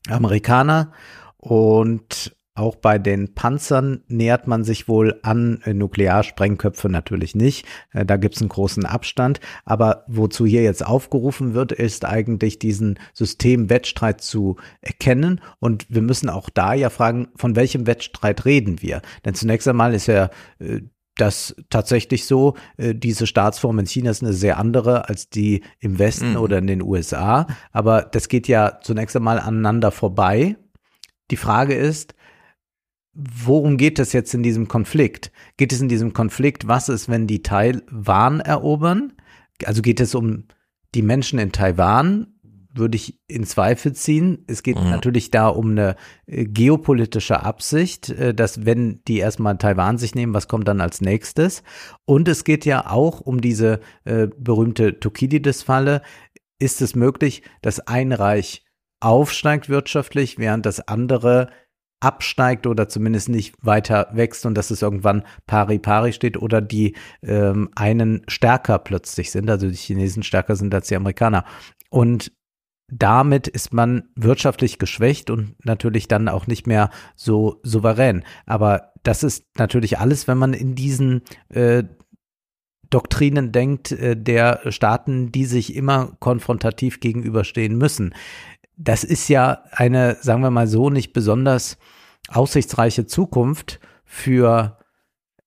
Amerikaner 0.09 0.93
und 1.39 2.37
auch 2.55 2.77
bei 2.77 2.99
den 2.99 3.35
Panzern 3.35 4.05
nähert 4.07 4.47
man 4.47 4.63
sich 4.63 4.87
wohl 4.87 5.19
an 5.23 5.61
äh, 5.65 5.75
Nuklearsprengköpfe 5.75 6.89
natürlich 6.89 7.35
nicht. 7.35 7.67
Äh, 7.93 8.05
da 8.05 8.17
gibt 8.17 8.37
es 8.37 8.43
einen 8.43 8.49
großen 8.49 8.87
Abstand. 8.87 9.41
Aber 9.65 10.05
wozu 10.09 10.47
hier 10.47 10.63
jetzt 10.63 10.85
aufgerufen 10.85 11.55
wird, 11.55 11.73
ist 11.73 12.05
eigentlich 12.05 12.59
diesen 12.59 12.99
Systemwettstreit 13.13 14.21
zu 14.21 14.57
erkennen. 14.83 15.41
Und 15.59 15.87
wir 15.89 16.03
müssen 16.03 16.29
auch 16.29 16.51
da 16.51 16.75
ja 16.75 16.91
fragen, 16.91 17.29
von 17.35 17.57
welchem 17.57 17.87
Wettstreit 17.87 18.45
reden 18.45 18.83
wir? 18.83 19.01
Denn 19.25 19.35
zunächst 19.35 19.67
einmal 19.67 19.95
ist 19.95 20.07
ja 20.07 20.29
äh, 20.59 20.83
das 21.21 21.55
tatsächlich 21.69 22.25
so, 22.25 22.55
äh, 22.77 22.95
diese 22.95 23.27
Staatsform 23.27 23.79
in 23.81 23.87
China 23.87 24.11
ist 24.11 24.23
eine 24.23 24.33
sehr 24.33 24.59
andere 24.59 25.09
als 25.09 25.29
die 25.29 25.63
im 25.79 25.99
Westen 25.99 26.31
Mhm. 26.33 26.37
oder 26.37 26.59
in 26.59 26.67
den 26.67 26.83
USA. 26.83 27.47
Aber 27.73 28.03
das 28.03 28.29
geht 28.29 28.49
ja 28.49 28.79
zunächst 28.83 29.17
einmal 29.17 29.39
aneinander 29.39 29.91
vorbei. 29.91 30.57
Die 31.31 31.37
Frage 31.37 31.75
ist, 31.75 32.15
worum 33.13 33.77
geht 33.77 33.99
es 33.99 34.13
jetzt 34.13 34.35
in 34.35 34.43
diesem 34.43 34.69
Konflikt? 34.69 35.33
Geht 35.57 35.73
es 35.73 35.81
in 35.81 35.89
diesem 35.89 36.13
Konflikt, 36.13 36.69
was 36.69 36.89
ist, 36.89 37.09
wenn 37.09 37.27
die 37.27 37.43
Taiwan 37.43 38.41
erobern? 38.41 39.13
Also 39.65 39.83
geht 39.83 40.01
es 40.01 40.15
um 40.15 40.45
die 40.95 41.03
Menschen 41.03 41.39
in 41.39 41.53
Taiwan 41.53 42.30
würde 42.73 42.97
ich 42.97 43.19
in 43.27 43.45
Zweifel 43.45 43.93
ziehen. 43.93 44.45
Es 44.47 44.63
geht 44.63 44.79
mhm. 44.79 44.91
natürlich 44.91 45.31
da 45.31 45.49
um 45.49 45.71
eine 45.73 45.97
äh, 46.27 46.45
geopolitische 46.45 47.43
Absicht, 47.43 48.11
äh, 48.11 48.35
dass 48.35 48.65
wenn 48.65 49.03
die 49.09 49.19
erstmal 49.19 49.59
Taiwan 49.59 49.99
sich 49.99 50.15
nehmen, 50.15 50.35
was 50.35 50.49
kommt 50.49 50.69
dann 50.69 50.81
als 50.81 51.01
nächstes? 51.01 51.63
Und 52.05 52.29
es 52.29 52.45
geht 52.45 52.65
ja 52.65 52.91
auch 52.91 53.21
um 53.21 53.41
diese 53.41 53.81
äh, 54.05 54.29
berühmte 54.37 54.99
Thukydides-Falle. 54.99 56.03
Ist 56.59 56.83
es 56.83 56.95
möglich, 56.95 57.43
dass 57.63 57.81
ein 57.81 58.13
Reich 58.13 58.65
aufsteigt 59.01 59.69
wirtschaftlich, 59.69 60.39
während 60.39 60.67
das 60.67 60.87
andere 60.87 61.49
absteigt 62.01 62.67
oder 62.67 62.89
zumindest 62.89 63.29
nicht 63.29 63.55
weiter 63.61 64.09
wächst 64.13 64.47
und 64.47 64.55
dass 64.55 64.71
es 64.71 64.81
irgendwann 64.83 65.23
pari 65.47 65.79
pari 65.79 66.13
steht 66.15 66.39
oder 66.39 66.63
die 66.63 66.97
ähm, 67.23 67.69
einen 67.77 68.23
stärker 68.27 68.79
plötzlich 68.79 69.31
sind, 69.31 69.51
also 69.51 69.69
die 69.69 69.77
Chinesen 69.77 70.23
stärker 70.23 70.57
sind 70.57 70.75
als 70.75 70.89
die 70.89 70.97
Amerikaner. 70.97 71.45
Und 71.91 72.33
damit 72.91 73.49
ist 73.49 73.73
man 73.73 74.09
wirtschaftlich 74.15 74.79
geschwächt 74.79 75.31
und 75.31 75.55
natürlich 75.65 76.09
dann 76.09 76.29
auch 76.29 76.47
nicht 76.47 76.67
mehr 76.67 76.91
so 77.17 77.61
souverän. 77.63 78.25
Aber 78.47 78.93
das 79.03 79.23
ist 79.23 79.45
natürlich 79.57 79.99
alles, 79.99 80.29
wenn 80.29 80.39
man 80.39 80.53
in 80.53 80.75
diesen 80.75 81.23
äh, 81.49 81.85
Doktrinen 82.91 83.53
denkt, 83.53 83.93
äh, 83.93 84.17
der 84.17 84.61
Staaten, 84.71 85.33
die 85.33 85.45
sich 85.45 85.75
immer 85.77 86.17
konfrontativ 86.19 87.01
gegenüberstehen 87.01 87.79
müssen. 87.79 88.15
Das 88.77 89.05
ist 89.05 89.29
ja 89.29 89.63
eine, 89.71 90.17
sagen 90.21 90.43
wir 90.43 90.51
mal 90.51 90.67
so, 90.67 90.91
nicht 90.91 91.13
besonders 91.13 91.79
aussichtsreiche 92.29 93.07
Zukunft 93.07 93.81
für 94.05 94.79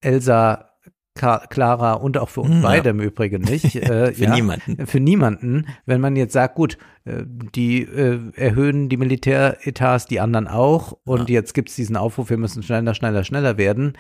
Elsa 0.02 0.73
Clara 1.16 1.94
und 1.94 2.18
auch 2.18 2.30
für 2.30 2.42
uns 2.42 2.56
ja. 2.56 2.62
beide 2.62 2.90
im 2.90 3.00
Übrigen 3.00 3.42
nicht. 3.42 3.76
Äh, 3.84 4.14
für 4.14 4.24
ja, 4.24 4.34
niemanden. 4.34 4.88
Für 4.88 5.00
niemanden. 5.00 5.68
Wenn 5.86 6.00
man 6.00 6.16
jetzt 6.16 6.34
sagt, 6.34 6.56
gut, 6.56 6.78
äh, 7.06 7.24
die 7.28 7.82
äh, 7.82 8.20
erhöhen 8.36 8.88
die 8.88 8.98
Militäretats, 8.98 10.06
die 10.06 10.20
anderen 10.20 10.48
auch 10.48 10.98
und 11.04 11.30
ja. 11.30 11.36
jetzt 11.36 11.54
gibt 11.54 11.70
es 11.70 11.76
diesen 11.76 11.98
Aufruf, 11.98 12.30
wir 12.30 12.38
müssen 12.38 12.64
schneller, 12.64 12.94
schneller, 12.94 13.24
schneller 13.24 13.58
werden. 13.58 13.98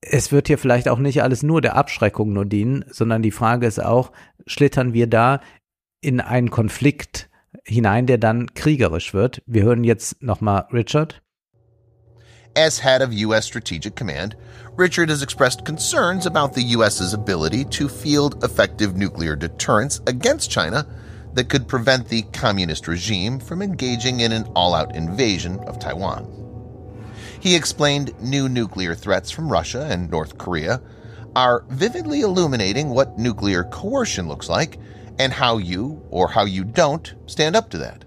Es 0.00 0.30
wird 0.30 0.46
hier 0.46 0.58
vielleicht 0.58 0.88
auch 0.88 0.98
nicht 0.98 1.22
alles 1.22 1.42
nur 1.42 1.60
der 1.60 1.76
Abschreckung 1.76 2.32
nur 2.32 2.44
dienen, 2.44 2.84
sondern 2.88 3.22
die 3.22 3.32
Frage 3.32 3.66
ist 3.66 3.82
auch, 3.82 4.12
schlittern 4.46 4.92
wir 4.92 5.08
da 5.08 5.40
in 6.00 6.20
einen 6.20 6.50
Konflikt 6.50 7.28
hinein, 7.64 8.06
der 8.06 8.18
dann 8.18 8.54
kriegerisch 8.54 9.14
wird? 9.14 9.42
Wir 9.46 9.64
hören 9.64 9.84
jetzt 9.84 10.22
nochmal 10.22 10.66
Richard. 10.72 11.22
As 12.58 12.80
head 12.80 13.02
of 13.02 13.12
U.S. 13.12 13.44
Strategic 13.44 13.94
Command, 13.94 14.34
Richard 14.74 15.10
has 15.10 15.22
expressed 15.22 15.64
concerns 15.64 16.26
about 16.26 16.54
the 16.54 16.62
U.S.'s 16.74 17.14
ability 17.14 17.64
to 17.66 17.88
field 17.88 18.42
effective 18.42 18.96
nuclear 18.96 19.36
deterrence 19.36 20.00
against 20.08 20.50
China 20.50 20.84
that 21.34 21.48
could 21.48 21.68
prevent 21.68 22.08
the 22.08 22.22
communist 22.32 22.88
regime 22.88 23.38
from 23.38 23.62
engaging 23.62 24.18
in 24.18 24.32
an 24.32 24.42
all 24.56 24.74
out 24.74 24.96
invasion 24.96 25.60
of 25.68 25.78
Taiwan. 25.78 26.26
He 27.38 27.54
explained 27.54 28.20
new 28.20 28.48
nuclear 28.48 28.96
threats 28.96 29.30
from 29.30 29.52
Russia 29.52 29.86
and 29.88 30.10
North 30.10 30.36
Korea 30.36 30.82
are 31.36 31.64
vividly 31.68 32.22
illuminating 32.22 32.88
what 32.88 33.20
nuclear 33.20 33.62
coercion 33.70 34.26
looks 34.26 34.48
like 34.48 34.80
and 35.20 35.32
how 35.32 35.58
you 35.58 36.04
or 36.10 36.26
how 36.26 36.44
you 36.44 36.64
don't 36.64 37.14
stand 37.26 37.54
up 37.54 37.70
to 37.70 37.78
that. 37.78 38.04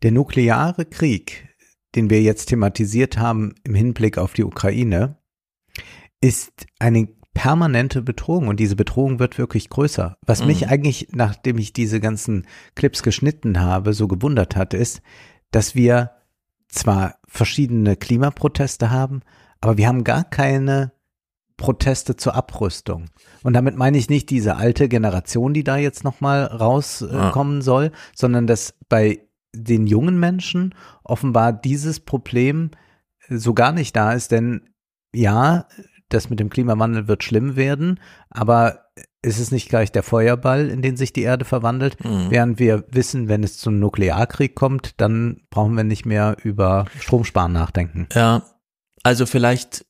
Der 0.00 0.10
nukleare 0.10 0.88
Krieg 0.88 1.48
den 1.94 2.10
wir 2.10 2.22
jetzt 2.22 2.46
thematisiert 2.46 3.18
haben 3.18 3.54
im 3.64 3.74
Hinblick 3.74 4.18
auf 4.18 4.32
die 4.32 4.44
Ukraine, 4.44 5.16
ist 6.20 6.66
eine 6.78 7.08
permanente 7.34 8.02
Bedrohung 8.02 8.48
und 8.48 8.60
diese 8.60 8.76
Bedrohung 8.76 9.18
wird 9.18 9.38
wirklich 9.38 9.70
größer. 9.70 10.16
Was 10.26 10.40
mhm. 10.40 10.48
mich 10.48 10.68
eigentlich, 10.68 11.08
nachdem 11.12 11.58
ich 11.58 11.72
diese 11.72 12.00
ganzen 12.00 12.46
Clips 12.74 13.02
geschnitten 13.02 13.60
habe, 13.60 13.94
so 13.94 14.06
gewundert 14.08 14.54
hat, 14.56 14.74
ist, 14.74 15.02
dass 15.50 15.74
wir 15.74 16.12
zwar 16.68 17.16
verschiedene 17.26 17.96
Klimaproteste 17.96 18.90
haben, 18.90 19.20
aber 19.60 19.76
wir 19.76 19.88
haben 19.88 20.04
gar 20.04 20.24
keine 20.24 20.92
Proteste 21.56 22.16
zur 22.16 22.34
Abrüstung. 22.34 23.06
Und 23.42 23.52
damit 23.54 23.76
meine 23.76 23.96
ich 23.98 24.08
nicht 24.08 24.30
diese 24.30 24.56
alte 24.56 24.88
Generation, 24.88 25.54
die 25.54 25.64
da 25.64 25.76
jetzt 25.76 26.02
nochmal 26.04 26.44
rauskommen 26.44 27.60
äh, 27.60 27.62
soll, 27.62 27.92
sondern 28.14 28.46
dass 28.46 28.74
bei 28.88 29.20
den 29.54 29.86
jungen 29.86 30.18
Menschen 30.18 30.74
offenbar 31.12 31.52
dieses 31.52 32.00
Problem 32.00 32.70
so 33.28 33.54
gar 33.54 33.72
nicht 33.72 33.94
da 33.94 34.12
ist, 34.12 34.32
denn 34.32 34.70
ja, 35.14 35.68
das 36.08 36.30
mit 36.30 36.40
dem 36.40 36.50
Klimawandel 36.50 37.06
wird 37.08 37.22
schlimm 37.22 37.56
werden, 37.56 38.00
aber 38.30 38.86
ist 39.22 39.38
es 39.38 39.50
nicht 39.50 39.68
gleich 39.68 39.92
der 39.92 40.02
Feuerball, 40.02 40.68
in 40.68 40.82
den 40.82 40.96
sich 40.96 41.12
die 41.12 41.22
Erde 41.22 41.44
verwandelt, 41.44 42.02
mhm. 42.04 42.30
während 42.30 42.58
wir 42.58 42.84
wissen, 42.90 43.28
wenn 43.28 43.44
es 43.44 43.58
zum 43.58 43.78
Nuklearkrieg 43.78 44.54
kommt, 44.54 45.00
dann 45.00 45.42
brauchen 45.50 45.76
wir 45.76 45.84
nicht 45.84 46.04
mehr 46.04 46.36
über 46.42 46.86
Stromsparen 46.98 47.52
nachdenken. 47.52 48.08
Ja, 48.14 48.42
also 49.02 49.26
vielleicht 49.26 49.86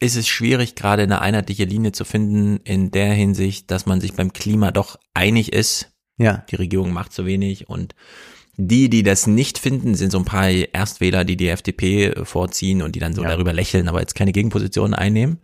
ist 0.00 0.16
es 0.16 0.28
schwierig, 0.28 0.74
gerade 0.74 1.02
eine 1.02 1.20
einheitliche 1.20 1.64
Linie 1.64 1.92
zu 1.92 2.04
finden 2.04 2.58
in 2.64 2.90
der 2.90 3.12
Hinsicht, 3.12 3.70
dass 3.70 3.86
man 3.86 4.00
sich 4.00 4.14
beim 4.14 4.32
Klima 4.32 4.70
doch 4.70 4.98
einig 5.14 5.52
ist. 5.52 5.92
Ja. 6.16 6.44
Die 6.50 6.56
Regierung 6.56 6.92
macht 6.92 7.12
zu 7.12 7.26
wenig 7.26 7.68
und 7.68 7.94
die, 8.60 8.90
die 8.90 9.04
das 9.04 9.28
nicht 9.28 9.56
finden, 9.56 9.94
sind 9.94 10.10
so 10.10 10.18
ein 10.18 10.24
paar 10.24 10.50
Erstwähler, 10.50 11.24
die 11.24 11.36
die 11.36 11.48
FDP 11.48 12.06
äh, 12.06 12.24
vorziehen 12.24 12.82
und 12.82 12.96
die 12.96 12.98
dann 12.98 13.14
so 13.14 13.22
ja. 13.22 13.30
darüber 13.30 13.52
lächeln, 13.52 13.88
aber 13.88 14.00
jetzt 14.00 14.16
keine 14.16 14.32
Gegenposition 14.32 14.94
einnehmen. 14.94 15.38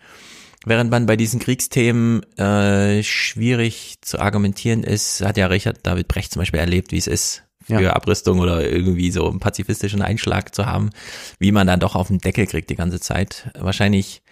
Während 0.67 0.91
man 0.91 1.07
bei 1.07 1.17
diesen 1.17 1.41
Kriegsthemen 1.41 2.23
äh, 2.39 3.03
schwierig 3.03 3.97
zu 4.01 4.19
argumentieren 4.19 4.83
ist, 4.83 5.21
hat 5.21 5.37
ja 5.37 5.47
Richard 5.47 5.87
David 5.87 6.09
Brecht 6.09 6.33
zum 6.33 6.41
Beispiel 6.41 6.59
erlebt, 6.59 6.91
wie 6.91 6.99
es 6.99 7.07
ist, 7.07 7.45
für 7.63 7.81
ja. 7.81 7.93
Abrüstung 7.93 8.41
oder 8.41 8.69
irgendwie 8.69 9.11
so 9.11 9.29
einen 9.29 9.41
pazifistischen 9.41 10.03
Einschlag 10.03 10.55
zu 10.55 10.67
haben, 10.67 10.91
wie 11.39 11.53
man 11.53 11.67
dann 11.67 11.81
doch 11.81 11.95
auf 11.95 12.09
den 12.09 12.19
Deckel 12.19 12.47
kriegt 12.47 12.69
die 12.69 12.77
ganze 12.77 12.99
Zeit. 12.99 13.51
Wahrscheinlich 13.59 14.23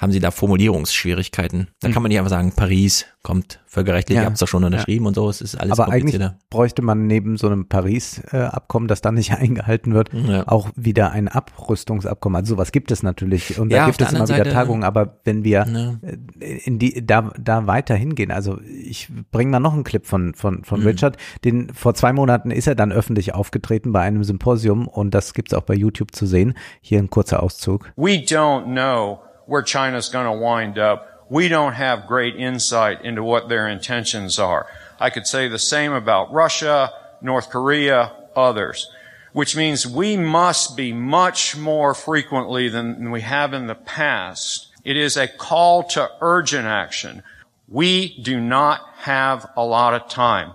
haben 0.00 0.12
sie 0.12 0.20
da 0.20 0.30
Formulierungsschwierigkeiten. 0.30 1.68
Da 1.80 1.88
mhm. 1.88 1.92
kann 1.92 2.02
man 2.02 2.08
nicht 2.08 2.18
einfach 2.18 2.30
sagen, 2.30 2.52
Paris 2.56 3.04
kommt 3.22 3.60
völkerrechtlich, 3.66 4.16
ja. 4.16 4.22
ihr 4.22 4.26
habt 4.26 4.36
es 4.36 4.40
doch 4.40 4.48
schon 4.48 4.64
unterschrieben 4.64 5.04
ja. 5.04 5.08
und 5.08 5.14
so, 5.14 5.28
es 5.28 5.42
ist 5.42 5.54
alles 5.54 5.78
Aber 5.78 5.92
eigentlich 5.92 6.18
bräuchte 6.48 6.80
man 6.80 7.06
neben 7.06 7.36
so 7.36 7.48
einem 7.48 7.68
Paris-Abkommen, 7.68 8.88
das 8.88 9.02
dann 9.02 9.14
nicht 9.14 9.32
eingehalten 9.38 9.92
wird, 9.92 10.08
ja. 10.14 10.48
auch 10.48 10.70
wieder 10.74 11.12
ein 11.12 11.28
Abrüstungsabkommen. 11.28 12.36
Also 12.36 12.54
sowas 12.54 12.72
gibt 12.72 12.90
es 12.90 13.02
natürlich 13.02 13.58
und 13.58 13.70
da 13.70 13.86
gibt 13.86 14.00
es 14.00 14.12
immer 14.12 14.26
Seite, 14.26 14.40
wieder 14.40 14.54
Tagungen, 14.54 14.84
aber 14.84 15.18
wenn 15.24 15.44
wir 15.44 15.98
äh, 16.40 16.46
in 16.64 16.78
die, 16.78 17.06
da, 17.06 17.30
da 17.38 17.66
weiter 17.66 17.94
hingehen, 17.94 18.30
also 18.30 18.58
ich 18.62 19.08
bringe 19.30 19.50
mal 19.50 19.60
noch 19.60 19.74
einen 19.74 19.84
Clip 19.84 20.06
von, 20.06 20.32
von, 20.32 20.64
von 20.64 20.80
mhm. 20.80 20.86
Richard, 20.86 21.18
den 21.44 21.74
vor 21.74 21.92
zwei 21.92 22.14
Monaten 22.14 22.50
ist 22.50 22.66
er 22.66 22.74
dann 22.74 22.90
öffentlich 22.90 23.34
aufgetreten 23.34 23.92
bei 23.92 24.00
einem 24.00 24.24
Symposium 24.24 24.88
und 24.88 25.12
das 25.12 25.34
gibt 25.34 25.52
es 25.52 25.58
auch 25.58 25.64
bei 25.64 25.74
YouTube 25.74 26.14
zu 26.14 26.24
sehen. 26.24 26.54
Hier 26.80 26.98
ein 26.98 27.10
kurzer 27.10 27.42
Auszug. 27.42 27.92
We 27.96 28.12
don't 28.12 28.64
know 28.64 29.20
where 29.50 29.62
China's 29.62 30.08
going 30.08 30.26
to 30.26 30.44
wind 30.44 30.78
up. 30.78 31.26
We 31.28 31.48
don't 31.48 31.72
have 31.72 32.06
great 32.06 32.36
insight 32.36 33.04
into 33.04 33.24
what 33.24 33.48
their 33.48 33.66
intentions 33.66 34.38
are. 34.38 34.68
I 35.00 35.10
could 35.10 35.26
say 35.26 35.48
the 35.48 35.58
same 35.58 35.92
about 35.92 36.32
Russia, 36.32 36.92
North 37.20 37.50
Korea, 37.50 38.12
others, 38.36 38.88
which 39.32 39.56
means 39.56 39.88
we 39.88 40.16
must 40.16 40.76
be 40.76 40.92
much 40.92 41.56
more 41.56 41.94
frequently 41.94 42.68
than 42.68 43.10
we 43.10 43.22
have 43.22 43.52
in 43.52 43.66
the 43.66 43.74
past. 43.74 44.68
It 44.84 44.96
is 44.96 45.16
a 45.16 45.26
call 45.26 45.82
to 45.94 46.08
urgent 46.20 46.66
action. 46.68 47.24
We 47.66 48.22
do 48.22 48.38
not 48.38 48.82
have 48.98 49.50
a 49.56 49.64
lot 49.64 49.94
of 49.94 50.08
time. 50.08 50.52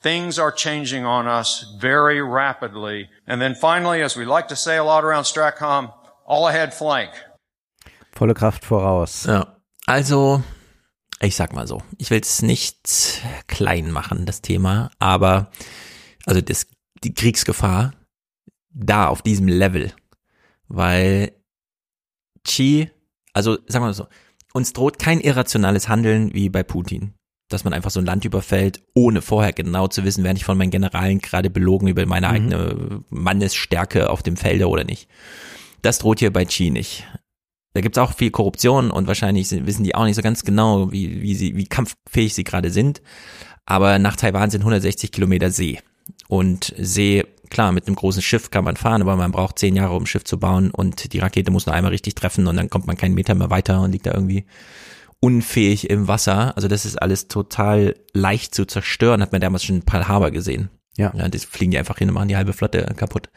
Things 0.00 0.38
are 0.38 0.52
changing 0.52 1.04
on 1.04 1.26
us 1.26 1.74
very 1.76 2.22
rapidly. 2.22 3.10
And 3.26 3.42
then 3.42 3.56
finally, 3.56 4.00
as 4.00 4.16
we 4.16 4.24
like 4.24 4.46
to 4.46 4.56
say 4.56 4.76
a 4.76 4.84
lot 4.84 5.04
around 5.04 5.24
Stratcom, 5.24 5.92
all 6.24 6.46
ahead 6.46 6.72
flank. 6.72 7.10
Volle 8.18 8.34
Kraft 8.34 8.64
voraus. 8.64 9.26
Ja. 9.26 9.60
Also, 9.86 10.42
ich 11.20 11.36
sag 11.36 11.52
mal 11.52 11.68
so, 11.68 11.84
ich 11.98 12.10
will 12.10 12.18
es 12.18 12.42
nicht 12.42 13.22
klein 13.46 13.92
machen, 13.92 14.26
das 14.26 14.42
Thema, 14.42 14.90
aber 14.98 15.52
also 16.26 16.40
das, 16.40 16.66
die 17.04 17.14
Kriegsgefahr 17.14 17.92
da 18.70 19.06
auf 19.06 19.22
diesem 19.22 19.46
Level, 19.46 19.92
weil 20.66 21.30
Xi, 22.42 22.90
also 23.34 23.52
sagen 23.68 23.84
wir 23.84 23.88
mal 23.88 23.94
so, 23.94 24.08
uns 24.52 24.72
droht 24.72 24.98
kein 24.98 25.20
irrationales 25.20 25.88
Handeln 25.88 26.34
wie 26.34 26.48
bei 26.48 26.64
Putin, 26.64 27.14
dass 27.48 27.62
man 27.62 27.72
einfach 27.72 27.92
so 27.92 28.00
ein 28.00 28.06
Land 28.06 28.24
überfällt, 28.24 28.82
ohne 28.94 29.22
vorher 29.22 29.52
genau 29.52 29.86
zu 29.86 30.02
wissen, 30.02 30.24
werde 30.24 30.38
ich 30.38 30.44
von 30.44 30.58
meinen 30.58 30.72
Generalen 30.72 31.20
gerade 31.20 31.50
belogen 31.50 31.86
über 31.86 32.04
meine 32.04 32.26
mhm. 32.26 32.34
eigene 32.34 33.04
Mannesstärke 33.10 34.10
auf 34.10 34.24
dem 34.24 34.36
Felde 34.36 34.68
oder 34.68 34.82
nicht. 34.82 35.08
Das 35.82 36.00
droht 36.00 36.18
hier 36.18 36.32
bei 36.32 36.44
Xi 36.44 36.70
nicht. 36.70 37.06
Da 37.74 37.80
gibt's 37.80 37.98
auch 37.98 38.14
viel 38.14 38.30
Korruption 38.30 38.90
und 38.90 39.06
wahrscheinlich 39.06 39.50
wissen 39.50 39.84
die 39.84 39.94
auch 39.94 40.04
nicht 40.04 40.16
so 40.16 40.22
ganz 40.22 40.42
genau, 40.42 40.90
wie, 40.90 41.22
wie, 41.22 41.34
sie, 41.34 41.56
wie 41.56 41.66
kampffähig 41.66 42.34
sie 42.34 42.44
gerade 42.44 42.70
sind. 42.70 43.02
Aber 43.66 43.98
nach 43.98 44.16
Taiwan 44.16 44.50
sind 44.50 44.62
160 44.62 45.12
Kilometer 45.12 45.50
See. 45.50 45.78
Und 46.28 46.74
See, 46.78 47.24
klar, 47.50 47.72
mit 47.72 47.86
einem 47.86 47.96
großen 47.96 48.22
Schiff 48.22 48.50
kann 48.50 48.64
man 48.64 48.76
fahren, 48.76 49.02
aber 49.02 49.16
man 49.16 49.32
braucht 49.32 49.58
zehn 49.58 49.76
Jahre, 49.76 49.94
um 49.94 50.04
ein 50.04 50.06
Schiff 50.06 50.24
zu 50.24 50.38
bauen 50.38 50.70
und 50.70 51.12
die 51.12 51.18
Rakete 51.18 51.50
muss 51.50 51.66
nur 51.66 51.74
einmal 51.74 51.92
richtig 51.92 52.14
treffen 52.14 52.46
und 52.46 52.56
dann 52.56 52.70
kommt 52.70 52.86
man 52.86 52.96
keinen 52.96 53.14
Meter 53.14 53.34
mehr 53.34 53.50
weiter 53.50 53.82
und 53.82 53.92
liegt 53.92 54.06
da 54.06 54.14
irgendwie 54.14 54.46
unfähig 55.20 55.90
im 55.90 56.08
Wasser. 56.08 56.56
Also 56.56 56.68
das 56.68 56.84
ist 56.86 57.00
alles 57.00 57.28
total 57.28 57.96
leicht 58.12 58.54
zu 58.54 58.64
zerstören, 58.64 59.20
hat 59.22 59.32
man 59.32 59.40
damals 59.40 59.64
schon 59.64 59.76
in 59.76 59.82
Pearl 59.82 60.08
Harbor 60.08 60.30
gesehen. 60.30 60.70
Ja. 60.96 61.12
ja 61.14 61.28
das 61.28 61.44
fliegen 61.44 61.72
die 61.72 61.78
einfach 61.78 61.98
hin 61.98 62.08
und 62.08 62.14
machen 62.14 62.28
die 62.28 62.36
halbe 62.36 62.52
Flotte 62.52 62.82
kaputt. 62.96 63.30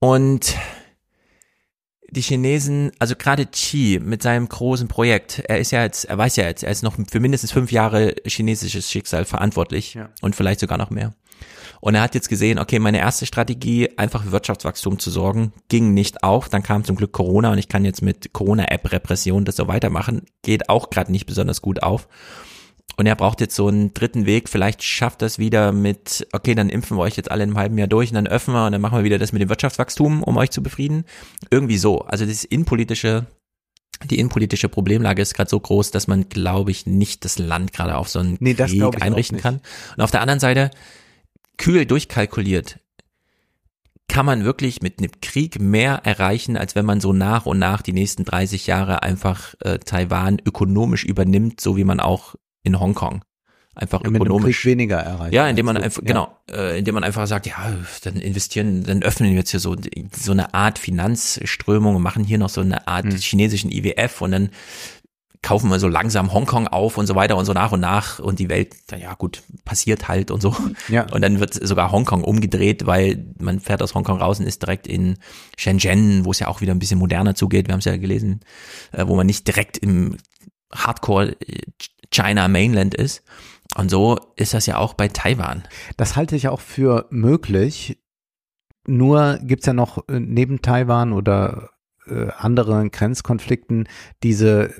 Und 0.00 0.56
die 2.16 2.22
Chinesen, 2.22 2.90
also 2.98 3.14
gerade 3.16 3.46
Xi 3.46 4.00
mit 4.02 4.22
seinem 4.22 4.48
großen 4.48 4.88
Projekt, 4.88 5.42
er 5.46 5.58
ist 5.58 5.70
ja 5.70 5.82
jetzt, 5.82 6.04
er 6.06 6.18
weiß 6.18 6.36
ja 6.36 6.44
jetzt, 6.44 6.64
er 6.64 6.72
ist 6.72 6.82
noch 6.82 6.96
für 7.10 7.20
mindestens 7.20 7.52
fünf 7.52 7.70
Jahre 7.70 8.14
chinesisches 8.26 8.90
Schicksal 8.90 9.24
verantwortlich 9.24 9.94
Ja. 9.94 10.08
und 10.22 10.34
vielleicht 10.34 10.60
sogar 10.60 10.78
noch 10.78 10.90
mehr. 10.90 11.14
Und 11.80 11.94
er 11.94 12.00
hat 12.00 12.14
jetzt 12.14 12.28
gesehen, 12.30 12.58
okay, 12.58 12.78
meine 12.78 12.98
erste 12.98 13.26
Strategie, 13.26 13.90
einfach 13.98 14.24
für 14.24 14.32
Wirtschaftswachstum 14.32 14.98
zu 14.98 15.10
sorgen, 15.10 15.52
ging 15.68 15.92
nicht 15.92 16.24
auf. 16.24 16.48
Dann 16.48 16.62
kam 16.62 16.84
zum 16.84 16.96
Glück 16.96 17.12
Corona 17.12 17.52
und 17.52 17.58
ich 17.58 17.68
kann 17.68 17.84
jetzt 17.84 18.00
mit 18.02 18.32
Corona-App-Repression 18.32 19.44
das 19.44 19.56
so 19.56 19.68
weitermachen. 19.68 20.22
Geht 20.42 20.68
auch 20.70 20.88
gerade 20.90 21.12
nicht 21.12 21.26
besonders 21.26 21.60
gut 21.60 21.82
auf. 21.82 22.08
Und 22.96 23.06
er 23.06 23.14
braucht 23.14 23.40
jetzt 23.40 23.54
so 23.54 23.68
einen 23.68 23.92
dritten 23.92 24.24
Weg. 24.24 24.48
Vielleicht 24.48 24.82
schafft 24.82 25.20
das 25.20 25.38
wieder 25.38 25.72
mit, 25.72 26.26
okay, 26.32 26.54
dann 26.54 26.70
impfen 26.70 26.96
wir 26.96 27.02
euch 27.02 27.16
jetzt 27.16 27.30
alle 27.30 27.44
in 27.44 27.50
einem 27.50 27.58
halben 27.58 27.78
Jahr 27.78 27.88
durch 27.88 28.10
und 28.10 28.14
dann 28.14 28.26
öffnen 28.26 28.56
wir 28.56 28.64
und 28.66 28.72
dann 28.72 28.80
machen 28.80 28.96
wir 28.96 29.04
wieder 29.04 29.18
das 29.18 29.32
mit 29.32 29.42
dem 29.42 29.50
Wirtschaftswachstum, 29.50 30.22
um 30.22 30.36
euch 30.38 30.50
zu 30.50 30.62
befrieden. 30.62 31.04
Irgendwie 31.50 31.76
so. 31.76 32.00
Also 32.02 32.24
das 32.24 32.44
innenpolitische, 32.44 33.26
die 34.04 34.18
innenpolitische 34.18 34.70
Problemlage 34.70 35.20
ist 35.20 35.34
gerade 35.34 35.50
so 35.50 35.60
groß, 35.60 35.90
dass 35.90 36.06
man, 36.06 36.30
glaube 36.30 36.70
ich, 36.70 36.86
nicht 36.86 37.26
das 37.26 37.38
Land 37.38 37.74
gerade 37.74 37.96
auf 37.96 38.08
so 38.08 38.20
einen 38.20 38.38
Nee, 38.40 38.54
Krieg 38.54 39.02
einrichten 39.02 39.38
kann. 39.38 39.60
Und 39.96 40.02
auf 40.02 40.10
der 40.10 40.22
anderen 40.22 40.40
Seite, 40.40 40.70
kühl 41.58 41.84
durchkalkuliert, 41.84 42.78
kann 44.08 44.24
man 44.24 44.44
wirklich 44.44 44.80
mit 44.80 44.98
einem 44.98 45.10
Krieg 45.20 45.60
mehr 45.60 46.00
erreichen, 46.04 46.56
als 46.56 46.74
wenn 46.74 46.86
man 46.86 47.00
so 47.00 47.12
nach 47.12 47.44
und 47.44 47.58
nach 47.58 47.82
die 47.82 47.92
nächsten 47.92 48.24
30 48.24 48.66
Jahre 48.66 49.02
einfach 49.02 49.54
äh, 49.60 49.78
Taiwan 49.78 50.40
ökonomisch 50.46 51.04
übernimmt, 51.04 51.60
so 51.60 51.76
wie 51.76 51.84
man 51.84 52.00
auch 52.00 52.36
in 52.66 52.78
Hongkong 52.80 53.24
einfach 53.74 54.02
Ja, 54.02 54.10
ökonomisch 54.10 54.64
weniger 54.64 54.96
erreicht. 54.98 55.34
ja, 55.34 55.46
indem 55.48 55.66
man 55.66 55.76
einfach 55.76 55.96
so. 55.96 56.02
Ja. 56.02 56.06
genau, 56.08 56.36
äh, 56.50 56.78
indem 56.78 56.94
man 56.94 57.04
einfach 57.04 57.26
sagt, 57.26 57.46
ja, 57.46 57.54
dann 58.04 58.16
investieren, 58.16 58.84
dann 58.84 59.02
öffnen 59.02 59.30
wir 59.30 59.38
jetzt 59.38 59.50
hier 59.50 59.60
so 59.60 59.76
so 60.18 60.32
eine 60.32 60.54
Art 60.54 60.78
Finanzströmung 60.78 61.96
und 61.96 62.02
machen 62.02 62.24
hier 62.24 62.38
noch 62.38 62.48
so 62.48 62.60
eine 62.62 62.88
Art 62.88 63.04
Hm. 63.04 63.16
chinesischen 63.18 63.70
IWF 63.70 64.20
und 64.22 64.30
dann 64.32 64.50
kaufen 65.42 65.70
wir 65.70 65.78
so 65.78 65.86
langsam 65.86 66.32
Hongkong 66.32 66.66
auf 66.66 66.98
und 66.98 67.06
so 67.06 67.14
weiter 67.14 67.36
und 67.36 67.44
so 67.44 67.52
nach 67.52 67.70
und 67.70 67.78
nach 67.80 68.18
und 68.18 68.38
die 68.40 68.48
Welt, 68.48 68.74
ja 68.98 69.14
gut, 69.14 69.42
passiert 69.64 70.08
halt 70.08 70.30
und 70.32 70.40
so. 70.40 70.56
Ja. 70.88 71.06
Und 71.12 71.20
dann 71.20 71.38
wird 71.38 71.54
sogar 71.54 71.92
Hongkong 71.92 72.24
umgedreht, 72.24 72.86
weil 72.86 73.26
man 73.38 73.60
fährt 73.60 73.80
aus 73.82 73.94
Hongkong 73.94 74.18
raus 74.18 74.40
und 74.40 74.46
ist 74.46 74.62
direkt 74.62 74.88
in 74.88 75.18
Shenzhen, 75.56 76.24
wo 76.24 76.32
es 76.32 76.40
ja 76.40 76.48
auch 76.48 76.62
wieder 76.62 76.72
ein 76.72 76.80
bisschen 76.80 76.98
moderner 76.98 77.34
zugeht. 77.36 77.68
Wir 77.68 77.74
haben 77.74 77.78
es 77.80 77.84
ja 77.84 77.96
gelesen, 77.96 78.40
äh, 78.92 79.06
wo 79.06 79.14
man 79.14 79.26
nicht 79.26 79.46
direkt 79.46 79.76
im 79.78 80.16
Hardcore 80.74 81.36
äh, 81.40 81.60
China 82.16 82.48
Mainland 82.48 82.94
ist. 82.94 83.22
Und 83.76 83.90
so 83.90 84.18
ist 84.36 84.54
das 84.54 84.66
ja 84.66 84.78
auch 84.78 84.94
bei 84.94 85.08
Taiwan. 85.08 85.64
Das 85.96 86.16
halte 86.16 86.34
ich 86.34 86.48
auch 86.48 86.60
für 86.60 87.06
möglich. 87.10 87.98
Nur 88.86 89.38
gibt's 89.42 89.66
ja 89.66 89.74
noch 89.74 90.08
äh, 90.08 90.20
neben 90.20 90.62
Taiwan 90.62 91.12
oder 91.12 91.70
äh, 92.06 92.28
anderen 92.38 92.90
Grenzkonflikten 92.90 93.88
diese 94.22 94.72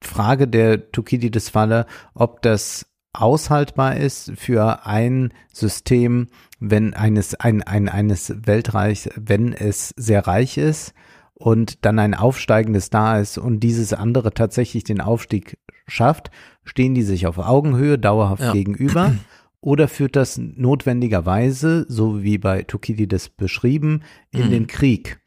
Frage 0.00 0.46
der 0.46 0.90
Thukydides-Falle, 0.92 1.86
ob 2.14 2.40
das 2.42 2.86
aushaltbar 3.12 3.96
ist 3.96 4.32
für 4.36 4.86
ein 4.86 5.34
System, 5.52 6.28
wenn 6.60 6.94
eines, 6.94 7.34
ein, 7.34 7.62
ein, 7.64 7.88
eines 7.88 8.32
Weltreichs, 8.46 9.08
wenn 9.16 9.52
es 9.52 9.92
sehr 9.96 10.26
reich 10.26 10.56
ist 10.56 10.94
und 11.34 11.84
dann 11.84 11.98
ein 11.98 12.14
aufsteigendes 12.14 12.90
da 12.90 13.18
ist 13.18 13.38
und 13.38 13.60
dieses 13.60 13.92
andere 13.92 14.32
tatsächlich 14.34 14.84
den 14.84 15.00
Aufstieg 15.00 15.58
schafft, 15.88 16.30
stehen 16.64 16.94
die 16.94 17.02
sich 17.02 17.26
auf 17.26 17.38
Augenhöhe 17.38 17.98
dauerhaft 17.98 18.42
Ja. 18.42 18.52
gegenüber 18.52 19.14
oder 19.60 19.88
führt 19.88 20.14
das 20.16 20.38
notwendigerweise, 20.38 21.84
so 21.88 22.22
wie 22.22 22.38
bei 22.38 22.62
Thukydides 22.62 23.28
beschrieben, 23.30 24.02
in 24.30 24.46
Mhm. 24.46 24.50
den 24.50 24.66
Krieg? 24.66 25.20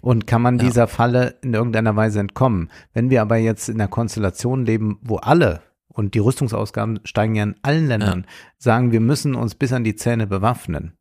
Und 0.00 0.26
kann 0.26 0.42
man 0.42 0.58
Ja. 0.58 0.64
dieser 0.64 0.86
Falle 0.88 1.36
in 1.42 1.54
irgendeiner 1.54 1.94
Weise 1.96 2.20
entkommen? 2.20 2.70
Wenn 2.92 3.10
wir 3.10 3.22
aber 3.22 3.36
jetzt 3.36 3.68
in 3.68 3.76
einer 3.80 3.88
Konstellation 3.88 4.64
leben, 4.66 4.98
wo 5.02 5.16
alle 5.16 5.60
und 5.88 6.14
die 6.14 6.18
Rüstungsausgaben 6.18 7.00
steigen 7.04 7.36
ja 7.36 7.42
in 7.44 7.54
allen 7.62 7.88
Ländern, 7.88 8.26
sagen, 8.58 8.92
wir 8.92 9.00
müssen 9.00 9.34
uns 9.34 9.54
bis 9.54 9.72
an 9.72 9.84
die 9.84 9.96
Zähne 9.96 10.26
bewaffnen, 10.26 10.92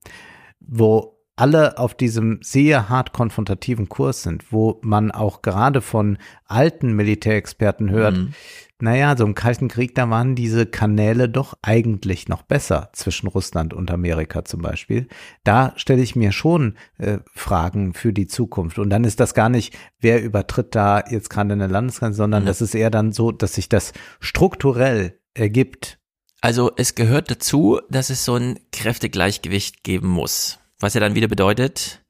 wo 0.59 1.14
alle 1.37 1.77
auf 1.77 1.93
diesem 1.95 2.39
sehr 2.41 2.87
hart 2.89 3.11
konfrontativen 3.13 3.89
Kurs 3.89 4.23
sind, 4.23 4.51
wo 4.51 4.79
man 4.83 5.11
auch 5.11 5.41
gerade 5.41 5.81
von 5.81 6.17
alten 6.45 6.93
Militärexperten 6.93 7.89
hört, 7.89 8.15
Mhm. 8.15 8.33
naja, 8.79 9.17
so 9.17 9.25
im 9.25 9.35
Kalten 9.35 9.67
Krieg, 9.67 9.95
da 9.95 10.09
waren 10.09 10.35
diese 10.35 10.65
Kanäle 10.65 11.27
doch 11.27 11.53
eigentlich 11.61 12.29
noch 12.29 12.41
besser 12.43 12.89
zwischen 12.93 13.27
Russland 13.27 13.73
und 13.73 13.91
Amerika 13.91 14.45
zum 14.45 14.61
Beispiel. 14.61 15.07
Da 15.43 15.73
stelle 15.75 16.01
ich 16.03 16.15
mir 16.15 16.31
schon 16.31 16.75
äh, 16.97 17.17
Fragen 17.33 17.93
für 17.93 18.13
die 18.13 18.27
Zukunft. 18.27 18.79
Und 18.79 18.89
dann 18.89 19.03
ist 19.03 19.19
das 19.19 19.33
gar 19.33 19.49
nicht, 19.49 19.77
wer 19.99 20.23
übertritt 20.23 20.73
da 20.75 21.03
jetzt 21.09 21.29
gerade 21.29 21.51
eine 21.53 21.67
Landesgrenze, 21.67 22.17
sondern 22.17 22.43
Mhm. 22.43 22.47
das 22.47 22.61
ist 22.61 22.75
eher 22.75 22.89
dann 22.91 23.11
so, 23.11 23.31
dass 23.33 23.55
sich 23.55 23.67
das 23.67 23.91
strukturell 24.21 25.19
ergibt. 25.33 25.99
Also 26.41 26.71
es 26.77 26.95
gehört 26.95 27.31
dazu, 27.31 27.79
dass 27.89 28.09
es 28.09 28.23
so 28.23 28.35
ein 28.35 28.59
Kräftegleichgewicht 28.71 29.83
geben 29.83 30.07
muss. 30.09 30.59
Was 30.79 30.93
ja 30.93 30.99
dann 30.99 31.15
wieder 31.15 31.27
bedeutet, 31.27 32.01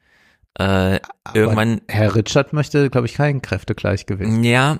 äh, 0.60 1.00
irgendwann 1.34 1.82
Herr 1.88 2.16
Richard 2.16 2.54
möchte, 2.54 2.90
glaube 2.90 3.08
ich, 3.08 3.14
kein 3.14 3.42
Kräftegleichgewicht. 3.42 4.44
Ja, 4.46 4.80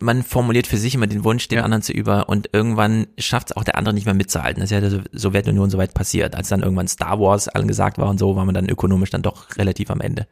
man 0.00 0.22
formuliert 0.22 0.66
für 0.66 0.76
sich 0.76 0.94
immer 0.94 1.06
den 1.06 1.24
Wunsch, 1.24 1.48
den 1.48 1.58
Ja. 1.58 1.64
anderen 1.64 1.82
zu 1.82 1.92
über 1.92 2.28
und 2.28 2.50
irgendwann 2.52 3.06
schafft 3.18 3.50
es 3.50 3.56
auch 3.56 3.64
der 3.64 3.76
andere 3.78 3.94
nicht 3.94 4.04
mehr 4.04 4.14
mitzuhalten. 4.14 4.60
Das 4.60 4.70
ist 4.70 4.74
ja 4.74 4.80
der 4.80 4.90
Sow- 4.90 5.08
Sowjetunion 5.12 5.70
soweit 5.70 5.94
passiert. 5.94 6.34
Als 6.36 6.48
dann 6.48 6.62
irgendwann 6.62 6.88
Star 6.88 7.18
Wars 7.18 7.48
allen 7.48 7.66
gesagt 7.68 7.98
war 7.98 8.08
und 8.08 8.18
so, 8.18 8.36
war 8.36 8.44
man 8.44 8.54
dann 8.54 8.68
ökonomisch 8.68 9.10
dann 9.10 9.22
doch 9.22 9.56
relativ 9.56 9.90
am 9.90 10.00
Ende. 10.00 10.26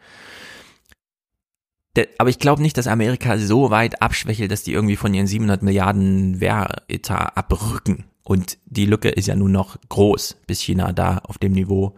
Der, 1.97 2.07
aber 2.19 2.31
ich 2.31 2.39
glaube 2.39 2.62
nicht, 2.62 2.77
dass 2.77 2.87
Amerika 2.87 3.37
so 3.39 3.70
weit 3.70 4.01
abschwächelt, 4.03 4.53
dass 4.53 4.62
die 4.62 4.73
irgendwie 4.73 4.97
von 4.97 5.12
ihren 5.12 5.27
700 5.27 5.62
Milliarden 5.62 6.41
Wehretat 6.41 7.37
abrücken. 7.37 8.05
Und 8.23 8.59
die 8.66 8.87
Lücke 8.87 9.09
ist 9.09 9.27
ja 9.27 9.35
nun 9.35 9.51
noch 9.51 9.77
groß, 9.89 10.37
bis 10.47 10.61
China 10.61 10.93
da 10.93 11.19
auf 11.24 11.39
dem 11.39 11.53
Niveau 11.53 11.97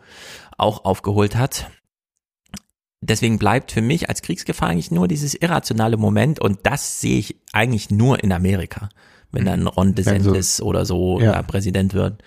auch 0.63 0.85
aufgeholt 0.85 1.37
hat 1.37 1.71
deswegen 3.03 3.39
bleibt 3.39 3.73
für 3.73 3.83
mich 3.83 4.09
als 4.09 4.23
Kriegsgefahr 4.23 4.71
eigentlich 4.71 4.91
nur 4.91 5.09
dieses 5.09 5.35
irrationale 5.35 5.97
Moment 5.99 6.41
und 6.41 6.61
das 6.63 7.01
sehe 7.01 7.19
ich 7.19 7.37
eigentlich 7.53 7.91
nur 7.91 8.23
in 8.23 8.33
Amerika, 8.33 8.89
wenn 9.33 9.45
dann 9.45 9.67
Ron 9.67 9.95
DeSantis 9.95 10.63
oder 10.63 10.87
so 10.87 11.21
ja. 11.21 11.33
da 11.33 11.43
Präsident 11.43 11.93
wird. 11.93 12.23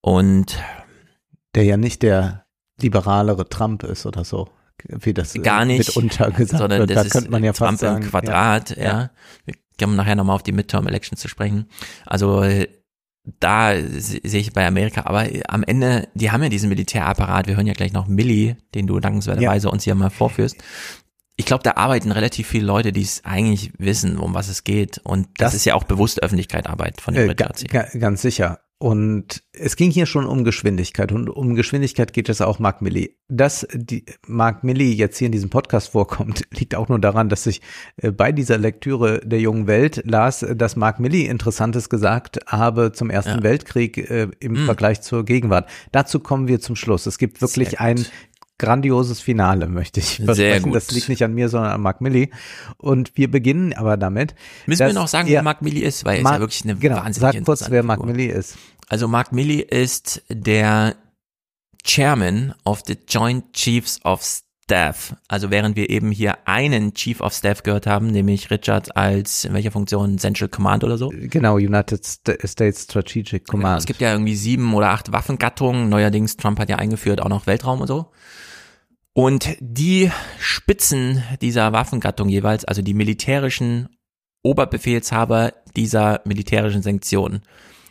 Und 0.00 0.58
Der 1.54 1.64
ja 1.64 1.76
nicht 1.76 2.02
der 2.02 2.46
liberalere 2.80 3.48
Trump 3.48 3.82
ist 3.82 4.06
oder 4.06 4.24
so, 4.24 4.48
wie 4.82 5.14
das 5.14 5.34
äh, 5.34 5.40
gar 5.40 5.64
nicht, 5.64 5.88
mitunter 5.88 6.30
gesagt 6.30 6.58
sondern 6.58 6.80
wird. 6.80 6.90
das 6.90 6.96
Da 6.96 7.02
ist 7.02 7.12
könnte 7.12 7.30
man 7.30 7.44
ja 7.44 7.52
Trump 7.52 7.70
fast 7.70 7.80
sagen. 7.80 8.02
im 8.02 8.10
Quadrat, 8.10 8.76
ja. 8.76 8.84
Ja. 8.84 9.10
Wir 9.44 9.54
kommen 9.80 9.96
nachher 9.96 10.14
nochmal 10.14 10.36
auf 10.36 10.42
die 10.42 10.52
Midterm 10.52 10.86
Elections 10.86 11.20
zu 11.20 11.28
sprechen. 11.28 11.66
Also 12.06 12.42
äh, 12.42 12.68
da 13.40 13.74
se- 13.76 14.20
sehe 14.22 14.40
ich 14.40 14.52
bei 14.52 14.66
Amerika, 14.66 15.02
aber 15.06 15.32
äh, 15.32 15.42
am 15.48 15.62
Ende, 15.62 16.08
die 16.14 16.30
haben 16.30 16.42
ja 16.42 16.48
diesen 16.48 16.68
Militärapparat, 16.68 17.46
wir 17.46 17.56
hören 17.56 17.66
ja 17.66 17.72
gleich 17.72 17.92
noch 17.92 18.06
Milli, 18.06 18.56
den 18.74 18.86
du 18.86 19.00
dankenswerterweise 19.00 19.70
uns 19.70 19.84
hier 19.84 19.94
mal 19.94 20.10
vorführst. 20.10 20.56
Ich 21.36 21.46
glaube, 21.46 21.62
da 21.64 21.72
arbeiten 21.72 22.12
relativ 22.12 22.46
viele 22.46 22.64
Leute, 22.66 22.92
die 22.92 23.02
es 23.02 23.24
eigentlich 23.24 23.72
wissen, 23.78 24.18
um 24.18 24.34
was 24.34 24.48
es 24.48 24.62
geht. 24.62 24.98
Und 24.98 25.26
das, 25.38 25.48
Das- 25.52 25.54
ist 25.54 25.64
ja 25.64 25.74
auch 25.74 25.84
bewusst 25.84 26.22
Öffentlichkeitsarbeit 26.22 27.00
von 27.00 27.14
den 27.14 27.24
Äh, 27.64 27.68
ga, 27.68 27.86
ganz 27.98 28.22
sicher. 28.22 28.60
Und 28.78 29.42
es 29.52 29.76
ging 29.76 29.90
hier 29.90 30.04
schon 30.04 30.26
um 30.26 30.44
Geschwindigkeit 30.44 31.12
und 31.12 31.30
um 31.30 31.54
Geschwindigkeit 31.54 32.12
geht 32.12 32.28
es 32.28 32.40
auch 32.40 32.58
Mark 32.58 32.82
Milley. 32.82 33.16
Dass 33.28 33.66
die 33.72 34.04
Mark 34.26 34.64
Milley 34.64 34.92
jetzt 34.92 35.16
hier 35.16 35.26
in 35.26 35.32
diesem 35.32 35.48
Podcast 35.48 35.88
vorkommt, 35.90 36.42
liegt 36.50 36.74
auch 36.74 36.88
nur 36.88 36.98
daran, 36.98 37.28
dass 37.28 37.46
ich 37.46 37.62
äh, 37.96 38.10
bei 38.10 38.32
dieser 38.32 38.58
Lektüre 38.58 39.20
der 39.20 39.40
jungen 39.40 39.66
Welt 39.66 40.02
las, 40.04 40.44
dass 40.54 40.76
Mark 40.76 40.98
Milley 41.00 41.26
Interessantes 41.26 41.88
gesagt 41.88 42.40
habe 42.46 42.92
zum 42.92 43.10
Ersten 43.10 43.38
Ja. 43.38 43.42
Weltkrieg 43.42 43.96
äh, 44.10 44.28
im 44.40 44.52
Mm. 44.64 44.66
Vergleich 44.66 45.00
zur 45.00 45.24
Gegenwart. 45.24 45.70
Dazu 45.92 46.20
kommen 46.20 46.48
wir 46.48 46.60
zum 46.60 46.76
Schluss. 46.76 47.06
Es 47.06 47.16
gibt 47.18 47.40
wirklich 47.40 47.80
ein. 47.80 48.04
Grandioses 48.64 49.20
Finale, 49.20 49.68
möchte 49.68 50.00
ich 50.00 50.16
Sehr 50.16 50.24
versprechen. 50.26 50.72
Das 50.72 50.90
liegt 50.90 51.08
nicht 51.08 51.22
an 51.22 51.34
mir, 51.34 51.48
sondern 51.48 51.72
an 51.72 51.80
Mark 51.80 52.00
Milley. 52.00 52.30
Und 52.78 53.16
wir 53.16 53.30
beginnen 53.30 53.72
aber 53.74 53.96
damit. 53.96 54.34
Müssen 54.66 54.86
wir 54.86 54.92
noch 54.92 55.08
sagen, 55.08 55.28
er- 55.28 55.34
wer 55.34 55.42
Mark 55.42 55.62
Milley 55.62 55.80
ist, 55.80 56.04
weil 56.04 56.16
er 56.16 56.22
ist 56.22 56.30
ja 56.30 56.40
wirklich 56.40 56.64
eine 56.64 56.76
genau, 56.76 56.96
wahnsinnig 56.96 57.32
Sag 57.34 57.44
kurz, 57.44 57.70
wer 57.70 57.82
Mark. 57.82 58.04
Milley 58.04 58.26
ist. 58.26 58.56
Also 58.88 59.08
Mark 59.08 59.32
Milley 59.32 59.60
ist 59.60 60.22
der 60.28 60.94
Chairman 61.84 62.54
of 62.64 62.82
the 62.86 62.96
Joint 63.08 63.52
Chiefs 63.52 64.00
of 64.04 64.22
Staff. 64.22 65.14
Also 65.28 65.50
während 65.50 65.76
wir 65.76 65.90
eben 65.90 66.10
hier 66.10 66.38
einen 66.48 66.94
Chief 66.94 67.20
of 67.20 67.34
Staff 67.34 67.62
gehört 67.62 67.86
haben, 67.86 68.06
nämlich 68.06 68.50
Richard 68.50 68.96
als 68.96 69.44
in 69.44 69.52
welcher 69.52 69.70
Funktion 69.70 70.16
Central 70.18 70.48
Command 70.48 70.82
oder 70.84 70.96
so. 70.96 71.10
Genau, 71.14 71.56
United 71.56 72.04
Sta- 72.06 72.32
States 72.46 72.84
Strategic 72.84 73.44
Genau, 73.44 73.50
Command. 73.50 73.80
es 73.80 73.86
gibt 73.86 74.00
ja 74.00 74.10
irgendwie 74.12 74.34
sieben 74.36 74.72
oder 74.72 74.88
acht 74.90 75.12
Waffengattungen. 75.12 75.90
Neuerdings, 75.90 76.38
Trump 76.38 76.58
hat 76.58 76.70
ja 76.70 76.76
eingeführt 76.76 77.20
auch 77.20 77.28
noch 77.28 77.46
Weltraum 77.46 77.82
und 77.82 77.88
so. 77.88 78.06
Und 79.14 79.56
die 79.60 80.10
Spitzen 80.40 81.22
dieser 81.40 81.72
Waffengattung 81.72 82.28
jeweils, 82.28 82.64
also 82.64 82.82
die 82.82 82.94
militärischen 82.94 83.88
Oberbefehlshaber 84.42 85.54
dieser 85.76 86.20
militärischen 86.24 86.82
Sanktionen, 86.82 87.42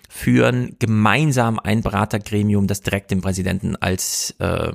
führen 0.10 0.76
gemeinsam 0.80 1.60
ein 1.60 1.82
Beratergremium, 1.82 2.68
das 2.68 2.82
direkt 2.82 3.10
dem 3.10 3.22
Präsidenten 3.22 3.78
als 3.78 4.36
äh, 4.40 4.74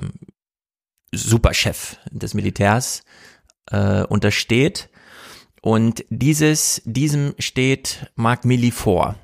Superchef 1.13 1.97
des 2.11 2.33
Militärs 2.33 3.03
äh, 3.71 4.03
untersteht. 4.03 4.89
Und 5.61 6.03
dieses, 6.09 6.81
diesem 6.83 7.35
steht 7.37 8.11
Mark 8.15 8.43
Milley 8.43 8.71
vor. 8.71 9.15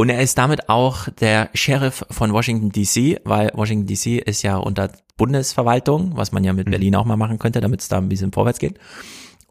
Und 0.00 0.10
er 0.10 0.20
ist 0.20 0.38
damit 0.38 0.68
auch 0.68 1.08
der 1.20 1.50
Sheriff 1.54 2.06
von 2.08 2.32
Washington 2.32 2.70
DC, 2.70 3.20
weil 3.24 3.50
Washington 3.54 3.88
DC 3.88 4.24
ist 4.24 4.42
ja 4.42 4.56
unter 4.56 4.92
Bundesverwaltung, 5.16 6.12
was 6.14 6.30
man 6.30 6.44
ja 6.44 6.52
mit 6.52 6.70
Berlin 6.70 6.94
auch 6.94 7.04
mal 7.04 7.16
machen 7.16 7.40
könnte, 7.40 7.60
damit 7.60 7.80
es 7.80 7.88
da 7.88 7.98
ein 7.98 8.08
bisschen 8.08 8.30
vorwärts 8.30 8.60
geht. 8.60 8.78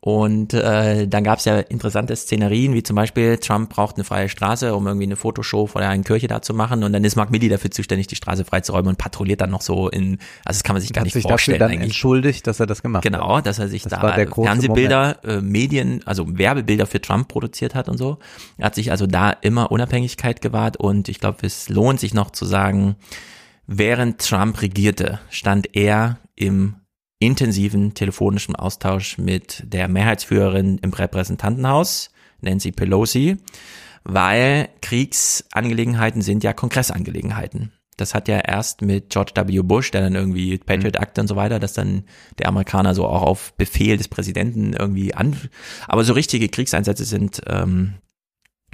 Und 0.08 0.54
äh, 0.54 1.06
dann 1.06 1.26
gab 1.26 1.40
es 1.40 1.44
ja 1.44 1.60
interessante 1.60 2.16
Szenerien, 2.16 2.74
wie 2.74 2.82
zum 2.82 2.96
Beispiel 2.96 3.40
Trump 3.40 3.72
braucht 3.72 3.98
eine 3.98 4.06
freie 4.06 4.30
Straße, 4.30 4.74
um 4.74 4.88
irgendwie 4.88 5.06
eine 5.06 5.18
Fotoshow 5.18 5.68
vor 5.68 5.82
der 5.82 5.90
einen 5.90 6.06
Kirche 6.06 6.28
da 6.30 6.42
zu 6.42 6.54
machen. 6.54 6.86
Und 6.86 6.94
dann 6.94 7.04
ist 7.04 7.18
Mark 7.18 7.30
Milley 7.30 7.50
dafür 7.50 7.72
zuständig, 7.72 8.08
die 8.08 8.16
Straße 8.16 8.46
freizuräumen 8.46 8.88
und 8.88 8.98
patrouilliert 8.98 9.42
dann 9.42 9.50
noch 9.50 9.62
so 9.62 9.90
in, 9.90 10.20
also 10.46 10.60
das 10.60 10.64
kann 10.64 10.76
man 10.76 10.82
sich 10.82 10.94
gar 10.94 11.02
Hat 11.02 11.08
nicht 11.08 11.14
sich 11.14 11.24
vorstellen. 11.24 11.60
dafür 11.60 11.68
dann 11.68 11.80
eigentlich. 11.80 11.90
entschuldigt, 11.90 12.48
dass 12.48 12.62
er 12.62 12.68
das 12.68 12.82
gemacht 12.82 13.04
hat. 13.04 13.12
Genau, 13.12 13.42
dass 13.42 13.60
er 13.60 13.68
sich 13.68 13.84
Das 13.84 14.00
da 14.00 14.26
Fernsehbilder, 14.34 15.26
äh, 15.26 15.42
Medien, 15.42 16.00
also 16.06 16.26
Werbebilder 16.38 16.86
für 16.86 17.02
Trump 17.02 17.28
produziert 17.28 17.76
hat 17.76 17.90
und 17.90 17.98
so. 17.98 18.20
Er 18.58 18.68
hat 18.68 18.76
sich 18.76 18.92
also 18.92 19.08
da 19.08 19.32
immer 19.32 19.74
Unabhängigkeit 19.74 20.40
gewahrt 20.40 20.78
und 20.78 21.10
ich 21.10 21.20
glaube, 21.20 21.40
es 21.46 21.68
lohnt 21.68 22.00
sich 22.00 22.14
noch 22.14 22.32
zu 22.32 22.46
sagen, 22.46 22.96
während 23.66 24.22
Trump 24.22 24.62
regierte, 24.62 25.20
stand 25.30 25.76
er 25.76 26.20
im 26.38 26.76
intensiven 27.20 27.94
telefonischen 27.94 28.56
Austausch 28.56 29.18
mit 29.18 29.64
der 29.66 29.88
Mehrheitsführerin 29.88 30.78
im 30.80 30.94
Repräsentantenhaus, 30.94 32.12
Nancy 32.42 32.72
Pelosi, 32.72 33.38
weil 34.04 34.70
Kriegsangelegenheiten 34.82 36.22
sind 36.22 36.44
ja 36.44 36.54
Kongressangelegenheiten. 36.54 37.74
Das 37.98 38.14
hat 38.14 38.28
ja 38.28 38.38
erst 38.38 38.84
mit 38.84 39.10
George 39.10 39.32
W. 39.36 39.62
Bush, 39.64 39.90
der 39.90 40.02
dann 40.02 40.14
irgendwie 40.14 40.60
Patriot 40.60 40.98
Act 40.98 41.18
und 41.18 41.28
so 41.28 41.36
weiter, 41.36 41.60
dass 41.60 41.74
dann 41.74 42.04
der 42.38 42.48
Amerikaner 42.48 42.94
so 42.94 43.08
auch 43.08 43.24
auf 43.24 43.54
Befehl 43.56 43.98
des 43.98 44.08
Präsidenten 44.08 44.74
irgendwie 44.74 45.16
an, 45.16 45.36
aber 45.88 46.04
so 46.04 46.14
richtige 46.14 46.48
Kriegseinsätze 46.48 47.06
sind 47.06 47.42
ähm, 47.48 47.96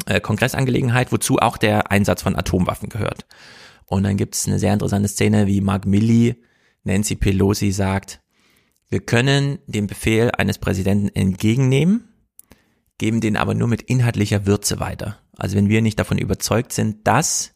äh, 0.05 0.19
Kongressangelegenheit, 0.19 1.13
wozu 1.13 1.37
auch 1.37 1.55
der 1.55 1.89
Einsatz 1.89 2.21
von 2.21 2.35
Atomwaffen 2.35 2.89
gehört. 2.89 3.25
Und 3.85 4.03
dann 4.03 4.17
gibt 4.17 4.35
es 4.35 4.47
eine 4.47 4.59
sehr 4.59 4.73
interessante 4.73 5.07
Szene, 5.07 5.47
wie 5.47 5.61
Mark 5.61 5.85
Milley 5.85 6.35
Nancy 6.83 7.15
Pelosi 7.15 7.71
sagt, 7.71 8.22
wir 8.93 8.99
können 8.99 9.57
den 9.65 9.87
Befehl 9.87 10.29
eines 10.37 10.59
Präsidenten 10.59 11.09
entgegennehmen, 11.09 12.07
geben 12.99 13.21
den 13.21 13.37
aber 13.37 13.55
nur 13.55 13.67
mit 13.67 13.81
inhaltlicher 13.81 14.45
Würze 14.45 14.79
weiter. 14.79 15.17
Also 15.35 15.57
wenn 15.57 15.67
wir 15.67 15.81
nicht 15.81 15.97
davon 15.97 16.19
überzeugt 16.19 16.71
sind, 16.73 17.07
dass, 17.07 17.55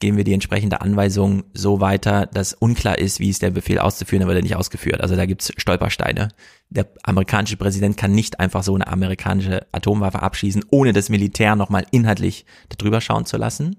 geben 0.00 0.16
wir 0.16 0.24
die 0.24 0.32
entsprechende 0.32 0.80
Anweisung 0.80 1.44
so 1.54 1.80
weiter, 1.80 2.26
dass 2.26 2.52
unklar 2.52 2.98
ist, 2.98 3.20
wie 3.20 3.30
ist 3.30 3.42
der 3.42 3.52
Befehl 3.52 3.78
auszuführen, 3.78 4.18
dann 4.18 4.28
wird 4.28 4.40
er 4.40 4.42
nicht 4.42 4.56
ausgeführt. 4.56 5.00
Also 5.02 5.14
da 5.14 5.24
gibt's 5.24 5.52
Stolpersteine. 5.56 6.30
Der 6.68 6.88
amerikanische 7.04 7.56
Präsident 7.56 7.96
kann 7.96 8.10
nicht 8.10 8.40
einfach 8.40 8.64
so 8.64 8.74
eine 8.74 8.88
amerikanische 8.88 9.68
Atomwaffe 9.70 10.20
abschießen, 10.20 10.64
ohne 10.70 10.92
das 10.92 11.10
Militär 11.10 11.54
nochmal 11.54 11.86
inhaltlich 11.92 12.44
darüber 12.76 13.00
schauen 13.00 13.24
zu 13.24 13.36
lassen. 13.36 13.76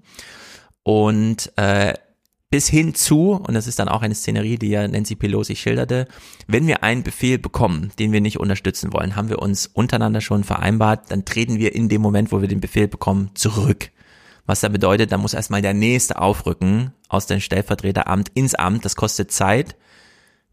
Und 0.84 1.52
äh, 1.56 1.92
bis 2.50 2.68
hin 2.68 2.94
zu, 2.94 3.32
und 3.32 3.54
das 3.54 3.68
ist 3.68 3.78
dann 3.78 3.88
auch 3.88 4.02
eine 4.02 4.14
Szenerie, 4.14 4.58
die 4.58 4.70
ja 4.70 4.86
Nancy 4.86 5.14
Pelosi 5.14 5.54
schilderte, 5.54 6.08
wenn 6.48 6.66
wir 6.66 6.82
einen 6.82 7.04
Befehl 7.04 7.38
bekommen, 7.38 7.92
den 8.00 8.10
wir 8.10 8.20
nicht 8.20 8.40
unterstützen 8.40 8.92
wollen, 8.92 9.14
haben 9.14 9.28
wir 9.28 9.38
uns 9.38 9.68
untereinander 9.68 10.20
schon 10.20 10.42
vereinbart, 10.42 11.10
dann 11.12 11.24
treten 11.24 11.58
wir 11.58 11.74
in 11.74 11.88
dem 11.88 12.02
Moment, 12.02 12.32
wo 12.32 12.40
wir 12.40 12.48
den 12.48 12.60
Befehl 12.60 12.88
bekommen, 12.88 13.30
zurück. 13.34 13.90
Was 14.46 14.60
da 14.60 14.68
bedeutet, 14.68 15.12
da 15.12 15.18
muss 15.18 15.32
erstmal 15.32 15.62
der 15.62 15.74
Nächste 15.74 16.20
aufrücken 16.20 16.92
aus 17.08 17.26
dem 17.26 17.38
Stellvertreteramt 17.38 18.30
ins 18.34 18.56
Amt, 18.56 18.84
das 18.84 18.96
kostet 18.96 19.30
Zeit. 19.30 19.76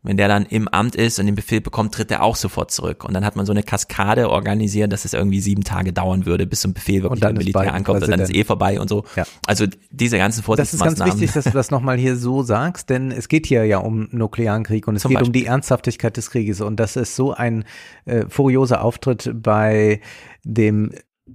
Wenn 0.07 0.15
der 0.15 0.29
dann 0.29 0.45
im 0.45 0.69
Amt 0.69 0.95
ist 0.95 1.19
und 1.19 1.25
den 1.25 1.35
Befehl 1.35 1.59
bekommt, 1.59 1.93
tritt 1.93 2.09
er 2.11 2.23
auch 2.23 2.37
sofort 2.37 2.71
zurück. 2.71 3.03
Und 3.03 3.13
dann 3.13 3.25
hat 3.25 3.35
man 3.35 3.45
so 3.45 3.51
eine 3.51 3.61
Kaskade 3.61 4.29
organisiert, 4.29 4.93
dass 4.93 5.03
es 5.03 5.13
irgendwie 5.13 5.41
sieben 5.41 5.65
Tage 5.65 5.91
dauern 5.91 6.25
würde, 6.25 6.47
bis 6.47 6.61
so 6.61 6.69
ein 6.69 6.73
Befehl 6.73 7.03
wirklich 7.03 7.19
dann 7.19 7.35
beim 7.35 7.39
Militär 7.39 7.73
ankommt 7.73 8.01
und 8.03 8.09
dann 8.09 8.21
ist 8.21 8.33
eh 8.33 8.45
vorbei 8.45 8.79
und 8.79 8.87
so. 8.87 9.03
Ja. 9.17 9.25
Also 9.47 9.65
diese 9.91 10.17
ganzen 10.17 10.37
Das 10.37 10.39
ist 10.39 10.45
Vorsichtsmaßnahmen. 10.45 10.97
ganz 11.11 11.21
wichtig, 11.21 11.33
dass 11.33 11.43
du 11.43 11.51
das 11.51 11.71
nochmal 11.71 11.97
hier 11.97 12.15
so 12.15 12.41
sagst, 12.41 12.89
denn 12.89 13.11
es 13.11 13.27
geht 13.27 13.45
hier 13.47 13.65
ja 13.65 13.79
um 13.79 14.07
nuklearen 14.11 14.63
Krieg 14.63 14.87
und 14.87 14.95
es 14.95 15.01
Zum 15.01 15.09
geht 15.09 15.17
um 15.17 15.23
Beispiel. 15.23 15.41
die 15.41 15.47
Ernsthaftigkeit 15.47 16.15
des 16.15 16.31
Krieges. 16.31 16.61
Und 16.61 16.79
das 16.79 16.95
ist 16.95 17.17
so 17.17 17.33
ein 17.33 17.65
äh, 18.05 18.25
furioser 18.29 18.83
Auftritt 18.83 19.29
bei 19.33 19.99
dem 20.45 20.91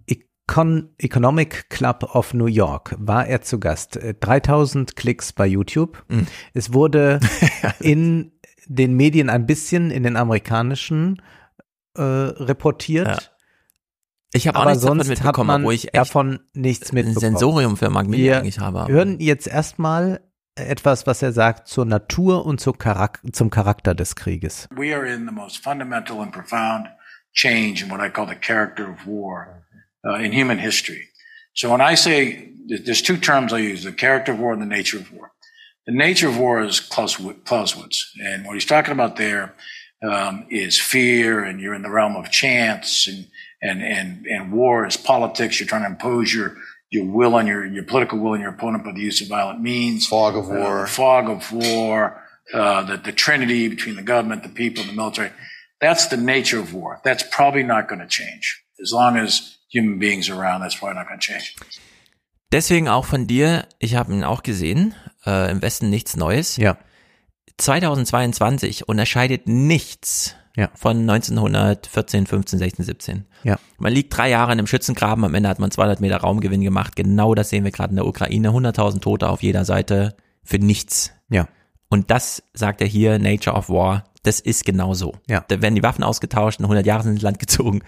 Econ 0.06 0.88
Economic 0.98 1.70
Club 1.70 2.14
of 2.14 2.34
New 2.34 2.46
York. 2.46 2.94
War 2.98 3.26
er 3.26 3.42
zu 3.42 3.60
Gast. 3.60 3.96
Äh, 3.96 4.14
3000 4.18 4.96
Klicks 4.96 5.32
bei 5.32 5.46
YouTube. 5.46 6.02
Mhm. 6.08 6.26
Es 6.52 6.72
wurde 6.72 7.20
in 7.80 8.31
den 8.66 8.94
Medien 8.94 9.28
ein 9.30 9.46
bisschen, 9.46 9.90
in 9.90 10.02
den 10.02 10.16
amerikanischen, 10.16 11.20
äh, 11.96 12.02
reportiert. 12.02 13.06
Ja. 13.08 13.18
Ich 14.34 14.48
habe 14.48 14.56
auch 14.58 14.62
Aber 14.62 14.70
nichts 14.70 14.82
davon 14.84 14.98
sonst 14.98 15.10
hat 15.10 15.18
mitbekommen, 15.18 15.46
man 15.46 15.60
obwohl 15.62 15.74
ich 15.74 15.84
echt 15.88 15.94
davon 15.96 16.40
nichts 16.54 16.90
ein 16.90 16.94
mitbekommen. 16.94 17.20
Sensorium 17.20 17.76
für 17.76 17.90
Wir 17.90 18.38
eigentlich 18.38 18.58
habe. 18.58 18.90
hören 18.90 19.20
jetzt 19.20 19.46
erstmal 19.46 20.20
etwas, 20.54 21.06
was 21.06 21.22
er 21.22 21.32
sagt 21.32 21.68
zur 21.68 21.84
Natur 21.84 22.46
und 22.46 22.60
zur 22.60 22.76
Charak 22.78 23.20
zum 23.32 23.50
Charakter 23.50 23.94
des 23.94 24.16
Krieges. 24.16 24.68
We 24.74 24.94
are 24.94 25.06
in 25.06 25.26
the 25.26 25.34
most 25.34 25.62
fundamental 25.62 26.20
and 26.20 26.32
profound 26.32 26.86
change 27.34 27.82
in 27.84 27.90
what 27.90 28.00
I 28.00 28.10
call 28.10 28.26
the 28.26 28.34
character 28.34 28.88
of 28.90 29.06
war 29.06 29.64
uh, 30.06 30.14
in 30.22 30.32
human 30.32 30.58
history. 30.58 31.08
So 31.54 31.70
when 31.70 31.80
I 31.80 31.94
say 31.96 32.54
th- 32.68 32.84
there's 32.84 33.02
two 33.02 33.16
terms 33.18 33.52
I 33.52 33.58
use: 33.58 33.82
the 33.82 33.92
character 33.94 34.32
of 34.32 34.38
war 34.38 34.52
and 34.54 34.62
the 34.62 34.66
nature 34.66 34.98
of 34.98 35.10
war. 35.12 35.30
The 35.86 35.92
nature 35.92 36.28
of 36.28 36.38
war 36.38 36.62
is 36.62 36.78
Clausewitz, 36.78 37.40
Clausewitz 37.44 38.12
and 38.22 38.44
what 38.44 38.54
he's 38.54 38.64
talking 38.64 38.92
about 38.92 39.16
there 39.16 39.54
um, 40.02 40.46
is 40.48 40.80
fear, 40.80 41.44
and 41.44 41.60
you're 41.60 41.74
in 41.74 41.82
the 41.82 41.90
realm 41.90 42.16
of 42.16 42.30
chance, 42.30 43.06
and 43.06 43.26
and 43.60 43.82
and 43.82 44.26
and 44.26 44.52
war 44.52 44.86
is 44.86 44.96
politics. 44.96 45.58
You're 45.58 45.68
trying 45.68 45.82
to 45.82 45.88
impose 45.88 46.32
your 46.32 46.56
your 46.90 47.06
will 47.06 47.34
on 47.34 47.46
your 47.46 47.64
your 47.66 47.84
political 47.84 48.18
will 48.18 48.32
on 48.32 48.40
your 48.40 48.50
opponent 48.50 48.84
by 48.84 48.92
the 48.92 49.00
use 49.00 49.20
of 49.20 49.28
violent 49.28 49.60
means. 49.60 50.06
Fog 50.06 50.36
of 50.36 50.48
war. 50.48 50.86
fog 50.86 51.28
of 51.28 51.52
war. 51.52 52.22
Uh, 52.52 52.82
the 52.82 52.96
the 52.96 53.12
trinity 53.12 53.68
between 53.68 53.96
the 53.96 54.02
government, 54.02 54.42
the 54.42 54.48
people, 54.48 54.82
and 54.82 54.90
the 54.90 54.96
military. 54.96 55.30
That's 55.80 56.06
the 56.08 56.16
nature 56.16 56.60
of 56.60 56.74
war. 56.74 57.00
That's 57.02 57.24
probably 57.24 57.64
not 57.64 57.88
going 57.88 58.00
to 58.00 58.06
change 58.06 58.62
as 58.80 58.92
long 58.92 59.16
as 59.16 59.58
human 59.68 59.98
beings 59.98 60.28
are 60.28 60.40
around. 60.40 60.60
That's 60.60 60.76
probably 60.76 60.94
not 60.94 61.08
going 61.08 61.18
to 61.18 61.26
change. 61.26 61.56
Deswegen 62.52 62.86
auch 62.88 63.06
von 63.06 63.26
dir, 63.26 63.66
ich 63.78 63.94
habe 63.94 64.12
ihn 64.12 64.24
auch 64.24 64.42
gesehen, 64.42 64.94
äh, 65.26 65.50
im 65.50 65.62
Westen 65.62 65.90
nichts 65.90 66.16
Neues. 66.16 66.56
Ja. 66.56 66.76
2022 67.58 68.88
unterscheidet 68.88 69.46
nichts 69.48 70.34
Ja. 70.56 70.70
von 70.74 70.98
1914, 71.08 72.26
15, 72.26 72.58
16, 72.58 72.84
17. 72.84 73.26
Ja. 73.44 73.56
Man 73.78 73.92
liegt 73.92 74.16
drei 74.16 74.28
Jahre 74.30 74.52
in 74.52 74.58
einem 74.58 74.66
Schützengraben, 74.66 75.24
am 75.24 75.34
Ende 75.34 75.48
hat 75.48 75.58
man 75.58 75.70
200 75.70 76.00
Meter 76.00 76.18
Raumgewinn 76.18 76.60
gemacht. 76.62 76.96
Genau 76.96 77.34
das 77.34 77.48
sehen 77.50 77.64
wir 77.64 77.70
gerade 77.70 77.90
in 77.90 77.96
der 77.96 78.06
Ukraine. 78.06 78.50
100.000 78.50 79.00
Tote 79.00 79.28
auf 79.28 79.42
jeder 79.42 79.64
Seite 79.64 80.16
für 80.44 80.58
nichts. 80.58 81.12
Ja. 81.30 81.48
Und 81.88 82.10
das 82.10 82.42
sagt 82.54 82.80
er 82.80 82.86
hier, 82.86 83.18
Nature 83.18 83.56
of 83.56 83.68
War, 83.68 84.04
das 84.22 84.40
ist 84.40 84.64
genau 84.64 84.94
so. 84.94 85.14
Ja. 85.28 85.44
Da 85.48 85.60
werden 85.62 85.74
die 85.74 85.82
Waffen 85.82 86.04
ausgetauscht, 86.04 86.58
und 86.60 86.64
100 86.66 86.86
Jahre 86.86 87.02
sind 87.02 87.14
ins 87.14 87.22
Land 87.22 87.38
gezogen. 87.38 87.80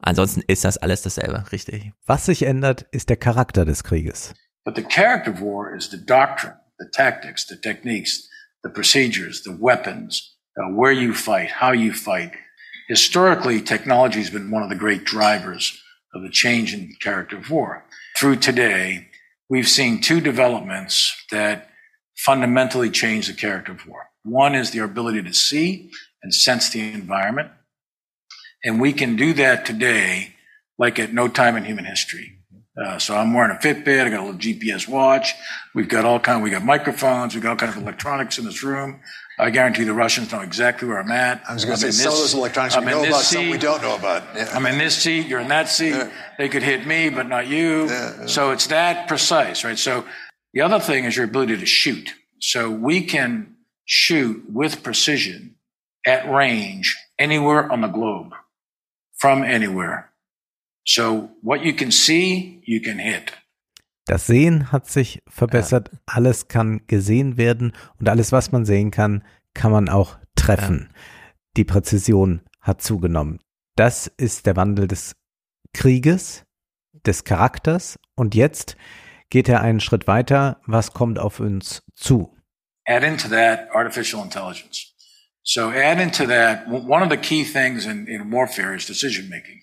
Ansonsten 0.00 0.42
ist 0.46 0.64
das 0.64 0.78
alles 0.78 1.02
dasselbe, 1.02 1.44
richtig. 1.52 1.92
Was 2.06 2.26
sich 2.26 2.42
ändert, 2.44 2.82
ist 2.90 3.08
der 3.10 3.16
Charakter 3.16 3.64
des 3.64 3.82
Krieges. 3.84 4.34
But 4.64 4.76
the 4.76 4.82
character 4.82 5.32
of 5.32 5.40
war 5.40 5.74
is 5.74 5.90
the 5.90 5.98
doctrine, 6.04 6.54
the 6.80 6.90
tactics, 6.92 7.44
the 7.44 7.56
techniques, 7.56 8.26
the 8.64 8.70
procedures, 8.70 9.42
the 9.42 9.56
weapons, 9.56 10.34
uh, 10.58 10.72
where 10.72 10.90
you 10.90 11.14
fight, 11.14 11.50
how 11.50 11.70
you 11.70 11.92
fight. 11.92 12.32
Historically, 12.88 13.60
technology 13.60 14.18
has 14.18 14.30
been 14.30 14.50
one 14.50 14.64
of 14.64 14.68
the 14.70 14.74
great 14.74 15.04
drivers 15.04 15.80
of 16.14 16.22
the 16.22 16.30
change 16.30 16.74
in 16.74 16.80
the 16.80 16.96
character 17.00 17.36
of 17.36 17.50
war. 17.50 17.84
Through 18.16 18.36
today, 18.36 19.08
we've 19.48 19.68
seen 19.68 20.00
two 20.00 20.20
developments 20.20 21.14
that 21.30 21.70
fundamentally 22.16 22.90
change 22.90 23.28
the 23.28 23.34
character 23.34 23.72
of 23.72 23.86
war. 23.86 24.08
One 24.24 24.54
is 24.54 24.72
the 24.72 24.80
ability 24.80 25.22
to 25.22 25.32
see 25.32 25.90
and 26.22 26.34
sense 26.34 26.70
the 26.70 26.80
environment. 26.92 27.50
And 28.64 28.80
we 28.80 28.92
can 28.92 29.16
do 29.16 29.32
that 29.34 29.64
today 29.64 30.34
like 30.78 30.98
at 30.98 31.12
no 31.12 31.28
time 31.28 31.56
in 31.56 31.64
human 31.64 31.84
history. 31.84 32.39
Uh, 32.82 32.98
so 32.98 33.14
I'm 33.14 33.34
wearing 33.34 33.54
a 33.54 33.58
Fitbit. 33.60 34.06
I 34.06 34.10
got 34.10 34.20
a 34.20 34.24
little 34.24 34.40
GPS 34.40 34.88
watch. 34.88 35.34
We've 35.74 35.88
got 35.88 36.04
all 36.04 36.18
kind. 36.18 36.38
Of, 36.38 36.42
We 36.42 36.50
got 36.50 36.64
microphones. 36.64 37.34
We 37.34 37.40
got 37.40 37.50
all 37.50 37.56
kind 37.56 37.70
of 37.70 37.82
electronics 37.82 38.38
in 38.38 38.44
this 38.44 38.62
room. 38.62 39.00
I 39.38 39.50
guarantee 39.50 39.84
the 39.84 39.94
Russians 39.94 40.32
know 40.32 40.40
exactly 40.40 40.86
where 40.86 40.98
I'm 40.98 41.10
at. 41.10 41.42
I 41.48 41.54
was 41.54 41.64
going 41.64 41.78
to 41.78 41.80
say 41.80 41.90
some 41.90 42.12
of 42.12 42.18
those 42.18 42.34
electronics 42.34 42.76
I'm 42.76 42.84
we 42.84 42.90
know 42.90 43.04
about, 43.04 43.22
some 43.22 43.48
we 43.48 43.58
don't 43.58 43.80
know 43.80 43.96
about. 43.96 44.22
Yeah. 44.34 44.50
I'm 44.52 44.66
in 44.66 44.76
this 44.76 44.96
seat. 44.96 45.26
You're 45.26 45.40
in 45.40 45.48
that 45.48 45.68
seat. 45.68 45.96
They 46.36 46.48
could 46.48 46.62
hit 46.62 46.86
me, 46.86 47.08
but 47.08 47.26
not 47.26 47.46
you. 47.46 47.88
So 48.26 48.50
it's 48.50 48.66
that 48.68 49.08
precise, 49.08 49.64
right? 49.64 49.78
So 49.78 50.04
the 50.52 50.60
other 50.60 50.78
thing 50.78 51.04
is 51.04 51.16
your 51.16 51.24
ability 51.24 51.56
to 51.56 51.66
shoot. 51.66 52.12
So 52.38 52.70
we 52.70 53.02
can 53.02 53.56
shoot 53.86 54.44
with 54.50 54.82
precision 54.82 55.56
at 56.06 56.30
range 56.30 56.96
anywhere 57.18 57.70
on 57.70 57.80
the 57.80 57.88
globe 57.88 58.32
from 59.16 59.42
anywhere. 59.42 60.09
So 60.92 61.30
what 61.40 61.62
you 61.62 61.72
can 61.72 61.92
see, 61.92 62.60
you 62.64 62.80
can 62.80 62.98
hit. 62.98 63.32
Das 64.06 64.26
Sehen 64.26 64.72
hat 64.72 64.88
sich 64.88 65.22
verbessert, 65.28 65.90
alles 66.04 66.48
kann 66.48 66.84
gesehen 66.88 67.36
werden 67.36 67.76
und 68.00 68.08
alles, 68.08 68.32
was 68.32 68.50
man 68.50 68.64
sehen 68.64 68.90
kann, 68.90 69.22
kann 69.54 69.70
man 69.70 69.88
auch 69.88 70.18
treffen. 70.34 70.92
Die 71.56 71.64
Präzision 71.64 72.40
hat 72.60 72.82
zugenommen. 72.82 73.38
Das 73.76 74.08
ist 74.08 74.46
der 74.46 74.56
Wandel 74.56 74.88
des 74.88 75.14
Krieges, 75.72 76.44
des 77.06 77.22
Charakters 77.22 77.96
und 78.16 78.34
jetzt 78.34 78.76
geht 79.30 79.48
er 79.48 79.60
einen 79.60 79.78
Schritt 79.78 80.08
weiter. 80.08 80.60
Was 80.66 80.92
kommt 80.92 81.20
auf 81.20 81.38
uns 81.38 81.84
zu? 81.94 82.36
Add 82.88 83.06
into 83.06 83.28
that 83.28 83.70
artificial 83.72 84.24
intelligence. 84.24 84.92
So 85.44 85.70
add 85.70 86.02
into 86.02 86.26
that 86.26 86.66
one 86.66 87.04
of 87.04 87.10
the 87.10 87.16
key 87.16 87.44
things 87.44 87.86
in, 87.86 88.08
in 88.08 88.32
warfare 88.32 88.74
is 88.74 88.86
decision 88.86 89.28
making 89.28 89.60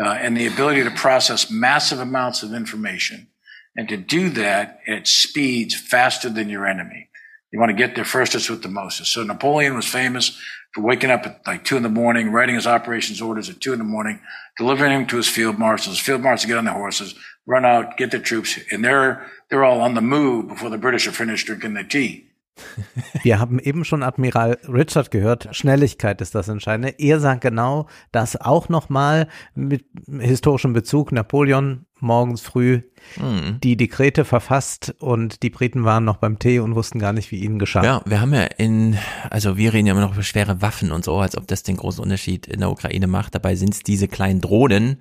uh, 0.00 0.08
and 0.12 0.36
the 0.36 0.46
ability 0.46 0.82
to 0.84 0.90
process 0.90 1.50
massive 1.50 2.00
amounts 2.00 2.42
of 2.42 2.54
information 2.54 3.28
and 3.76 3.88
to 3.88 3.96
do 3.96 4.30
that 4.30 4.80
at 4.88 5.06
speeds 5.06 5.74
faster 5.74 6.28
than 6.28 6.48
your 6.48 6.66
enemy. 6.66 7.08
You 7.52 7.58
want 7.58 7.70
to 7.70 7.76
get 7.76 7.96
there 7.96 8.04
first 8.04 8.34
with 8.48 8.62
the 8.62 8.68
most. 8.68 9.04
So 9.06 9.22
Napoleon 9.22 9.74
was 9.74 9.86
famous 9.86 10.38
for 10.72 10.82
waking 10.82 11.10
up 11.10 11.26
at 11.26 11.40
like 11.46 11.64
two 11.64 11.76
in 11.76 11.82
the 11.82 11.88
morning, 11.88 12.30
writing 12.30 12.54
his 12.54 12.66
operations 12.66 13.20
orders 13.20 13.50
at 13.50 13.60
two 13.60 13.72
in 13.72 13.78
the 13.78 13.84
morning, 13.84 14.20
delivering 14.56 14.92
them 14.92 15.06
to 15.08 15.16
his 15.16 15.28
field 15.28 15.58
marshals. 15.58 15.98
Field 15.98 16.22
marshals 16.22 16.46
get 16.46 16.58
on 16.58 16.64
their 16.64 16.74
horses, 16.74 17.14
run 17.46 17.64
out, 17.64 17.96
get 17.96 18.12
their 18.12 18.20
troops, 18.20 18.58
and 18.70 18.84
they're 18.84 19.28
they're 19.50 19.64
all 19.64 19.80
on 19.80 19.94
the 19.94 20.00
move 20.00 20.46
before 20.46 20.70
the 20.70 20.78
British 20.78 21.08
are 21.08 21.12
finished 21.12 21.46
drinking 21.46 21.74
their 21.74 21.84
tea. 21.84 22.29
Wir 23.22 23.38
haben 23.38 23.58
eben 23.58 23.84
schon 23.84 24.02
Admiral 24.02 24.58
Richard 24.68 25.10
gehört. 25.10 25.48
Schnelligkeit 25.52 26.20
ist 26.20 26.34
das 26.34 26.48
Entscheidende. 26.48 26.94
Er 26.98 27.20
sagt 27.20 27.42
genau 27.42 27.86
das 28.12 28.36
auch 28.36 28.68
nochmal 28.68 29.28
mit 29.54 29.84
historischem 30.20 30.72
Bezug. 30.72 31.12
Napoleon 31.12 31.86
morgens 32.00 32.40
früh 32.40 32.82
Mhm. 33.16 33.58
die 33.62 33.76
Dekrete 33.76 34.24
verfasst 34.24 34.94
und 34.98 35.42
die 35.42 35.50
Briten 35.50 35.84
waren 35.84 36.04
noch 36.04 36.18
beim 36.18 36.38
Tee 36.38 36.58
und 36.58 36.74
wussten 36.74 36.98
gar 36.98 37.12
nicht, 37.12 37.30
wie 37.30 37.40
ihnen 37.40 37.58
geschah. 37.58 37.82
Ja, 37.82 38.02
wir 38.04 38.20
haben 38.20 38.34
ja 38.34 38.44
in, 38.44 38.98
also 39.30 39.56
wir 39.56 39.72
reden 39.72 39.86
ja 39.86 39.92
immer 39.92 40.02
noch 40.02 40.12
über 40.12 40.22
schwere 40.22 40.62
Waffen 40.62 40.92
und 40.92 41.04
so, 41.04 41.16
als 41.18 41.36
ob 41.36 41.46
das 41.46 41.62
den 41.62 41.76
großen 41.76 42.02
Unterschied 42.02 42.46
in 42.46 42.60
der 42.60 42.70
Ukraine 42.70 43.06
macht. 43.06 43.34
Dabei 43.34 43.56
sind 43.56 43.74
es 43.74 43.82
diese 43.82 44.08
kleinen 44.08 44.40
Drohnen. 44.40 45.00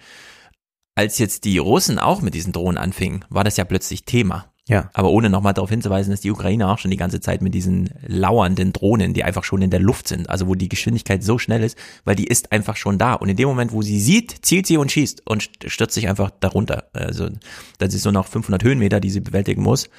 Als 0.96 1.18
jetzt 1.18 1.46
die 1.46 1.58
Russen 1.58 2.00
auch 2.00 2.22
mit 2.22 2.34
diesen 2.34 2.52
Drohnen 2.54 2.78
anfingen, 2.78 3.26
war 3.30 3.44
das 3.44 3.58
ja 3.58 3.66
plötzlich 3.66 4.06
Thema. 4.06 4.52
Ja. 4.70 4.92
Aber 4.94 5.10
ohne 5.10 5.32
nochmal 5.32 5.56
darauf 5.56 5.72
hinzuweisen, 5.72 6.12
dass 6.12 6.22
die 6.22 6.30
Ukrainer 6.30 6.70
auch 6.70 6.78
schon 6.78 6.92
die 6.92 6.98
ganze 6.98 7.20
Zeit 7.20 7.42
mit 7.42 7.56
diesen 7.56 7.90
lauernden 8.06 8.72
Drohnen, 8.72 9.16
die 9.16 9.24
einfach 9.24 9.44
schon 9.44 9.64
in 9.64 9.72
der 9.72 9.80
Luft 9.80 10.08
sind, 10.08 10.30
also 10.30 10.48
wo 10.48 10.54
die 10.54 10.70
Geschwindigkeit 10.70 11.24
so 11.24 11.40
schnell 11.40 11.64
ist, 11.64 11.76
weil 12.06 12.16
die 12.16 12.28
ist 12.28 12.52
einfach 12.52 12.76
schon 12.76 13.00
da. 13.00 13.16
Und 13.16 13.30
in 13.30 13.36
dem 13.36 13.48
Moment, 13.48 13.72
wo 13.72 13.82
sie 13.82 14.00
sieht, 14.00 14.46
zielt 14.46 14.68
sie 14.68 14.78
und 14.78 14.92
schießt 14.92 15.26
und 15.26 15.50
stürzt 15.66 15.96
sich 15.96 16.08
einfach 16.08 16.30
darunter. 16.30 16.88
Also 16.94 17.30
das 17.80 17.96
ist 17.96 18.04
so 18.04 18.12
noch 18.12 18.28
500 18.28 18.64
Höhenmeter, 18.64 19.00
die 19.00 19.10
sie 19.10 19.22
bewältigen 19.22 19.64
muss. 19.64 19.90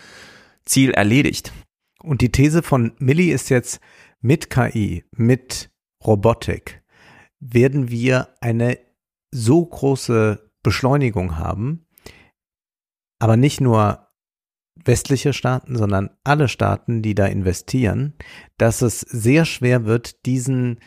Ziel 0.65 0.93
erledigt. 0.93 1.53
Und 2.01 2.21
die 2.21 2.31
These 2.31 2.63
von 2.63 2.93
Milli 2.99 3.33
ist 3.33 3.51
jetzt, 3.51 3.81
mit 4.21 4.51
KI, 4.51 5.05
mit 5.11 5.71
Robotik, 6.07 6.85
werden 7.41 7.91
wir 7.91 8.29
eine 8.41 8.79
so 9.33 9.67
große 9.67 10.49
Beschleunigung 10.63 11.39
haben, 11.39 11.87
aber 13.19 13.37
nicht 13.37 13.61
nur 13.61 14.10
westliche 14.85 15.33
Staaten, 15.33 15.77
sondern 15.77 16.11
alle 16.25 16.49
Staaten, 16.49 17.03
die 17.03 17.15
da 17.15 17.27
investieren, 17.27 18.15
dass 18.59 18.83
es 18.83 19.01
sehr 19.01 19.45
schwer 19.45 19.85
wird, 19.85 20.25
diesen 20.27 20.79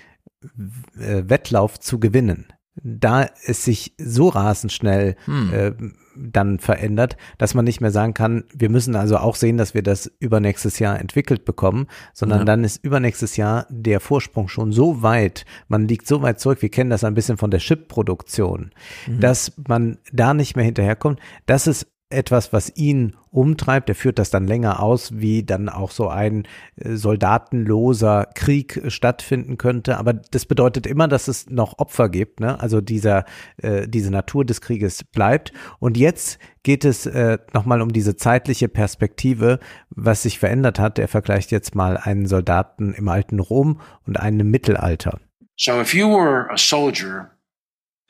äh, 1.00 1.24
Wettlauf 1.28 1.80
zu 1.80 2.00
gewinnen. 2.00 2.48
Da 2.76 3.30
es 3.46 3.64
sich 3.66 3.94
so 4.00 4.30
rasend 4.30 4.72
schnell 4.72 5.16
Hm. 5.26 5.54
äh, 5.54 5.72
dann 6.16 6.60
verändert, 6.60 7.18
dass 7.40 7.54
man 7.56 7.66
nicht 7.66 7.82
mehr 7.82 7.90
sagen 7.92 8.14
kann, 8.14 8.44
wir 8.54 8.70
müssen 8.70 8.96
also 8.96 9.18
auch 9.18 9.36
sehen, 9.36 9.58
dass 9.58 9.74
wir 9.74 9.82
das 9.84 10.12
übernächstes 10.20 10.78
Jahr 10.80 11.00
entwickelt 11.00 11.44
bekommen, 11.46 11.88
sondern 12.14 12.40
Ja. 12.40 12.46
dann 12.46 12.64
ist 12.64 12.84
übernächstes 12.84 13.36
Jahr 13.38 13.66
der 13.70 14.00
Vorsprung 14.00 14.48
schon 14.48 14.72
so 14.74 15.02
weit, 15.02 15.46
man 15.68 15.88
liegt 15.88 16.08
so 16.08 16.22
weit 16.22 16.40
zurück, 16.40 16.62
wir 16.62 16.70
kennen 16.70 16.90
das 16.92 17.04
ein 17.04 17.14
bisschen 17.16 17.38
von 17.38 17.50
der 17.52 17.60
Chip-Produktion, 17.60 18.72
Mhm. 19.08 19.20
dass 19.20 19.54
man 19.68 19.98
da 20.12 20.34
nicht 20.34 20.56
mehr 20.56 20.66
hinterherkommt. 20.66 21.20
Das 21.48 21.66
ist 21.68 21.88
etwas, 22.14 22.54
was 22.54 22.76
ihn 22.76 23.16
umtreibt. 23.32 23.90
Er 23.90 23.96
führt 23.96 24.20
das 24.20 24.30
dann 24.30 24.48
länger 24.48 24.82
aus, 24.82 25.18
wie 25.18 25.44
dann 25.44 25.68
auch 25.68 25.92
so 25.92 26.08
ein 26.08 26.48
äh, 26.76 26.96
soldatenloser 26.96 28.30
Krieg 28.36 28.78
äh, 28.78 28.90
stattfinden 28.90 29.58
könnte. 29.58 29.98
Aber 29.98 30.14
das 30.14 30.46
bedeutet 30.46 30.88
immer, 30.88 31.08
dass 31.08 31.28
es 31.28 31.50
noch 31.50 31.80
Opfer 31.80 32.10
gibt. 32.10 32.40
Ne? 32.40 32.60
Also 32.60 32.80
dieser, 32.80 33.26
äh, 33.58 33.88
diese 33.88 34.12
Natur 34.12 34.46
des 34.46 34.62
Krieges 34.62 35.04
bleibt. 35.04 35.52
Und 35.80 35.98
jetzt 35.98 36.40
geht 36.64 36.86
es 36.86 37.06
äh, 37.06 37.40
nochmal 37.54 37.82
um 37.82 37.92
diese 37.92 38.16
zeitliche 38.16 38.70
Perspektive, 38.70 39.60
was 39.90 40.24
sich 40.24 40.40
verändert 40.40 40.80
hat. 40.80 41.00
Er 41.00 41.08
vergleicht 41.08 41.52
jetzt 41.52 41.76
mal 41.76 41.98
einen 41.98 42.28
Soldaten 42.28 42.94
im 42.94 43.08
alten 43.10 43.40
Rom 43.40 43.82
und 44.06 44.20
einen 44.20 44.42
im 44.42 44.52
Mittelalter. 44.52 45.20
So 45.56 45.80
if 45.80 45.94
you 45.94 46.08
were 46.10 46.50
a 46.52 46.58
soldier 46.58 47.32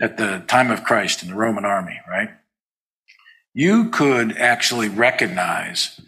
at 0.02 0.18
the 0.18 0.42
time 0.48 0.72
of 0.72 0.84
Christ 0.84 1.24
in 1.24 1.30
the 1.30 1.36
Roman 1.36 1.66
army, 1.66 2.00
right? 2.08 2.30
You 3.54 3.90
could 3.90 4.36
actually 4.38 4.90
recognize 4.90 6.02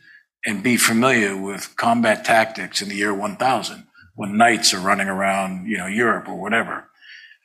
and 0.46 0.64
be 0.64 0.78
familiar 0.78 1.36
with 1.36 1.76
combat 1.78 2.26
tactics 2.26 2.82
in 2.82 2.90
the 2.90 2.96
year 2.96 3.14
1000 3.14 3.88
when 4.16 4.38
knights 4.38 4.74
are 4.74 4.80
running 4.80 5.08
around, 5.08 5.68
you 5.68 5.78
know, 5.78 5.88
Europe 5.88 6.28
or 6.28 6.36
whatever. 6.42 6.90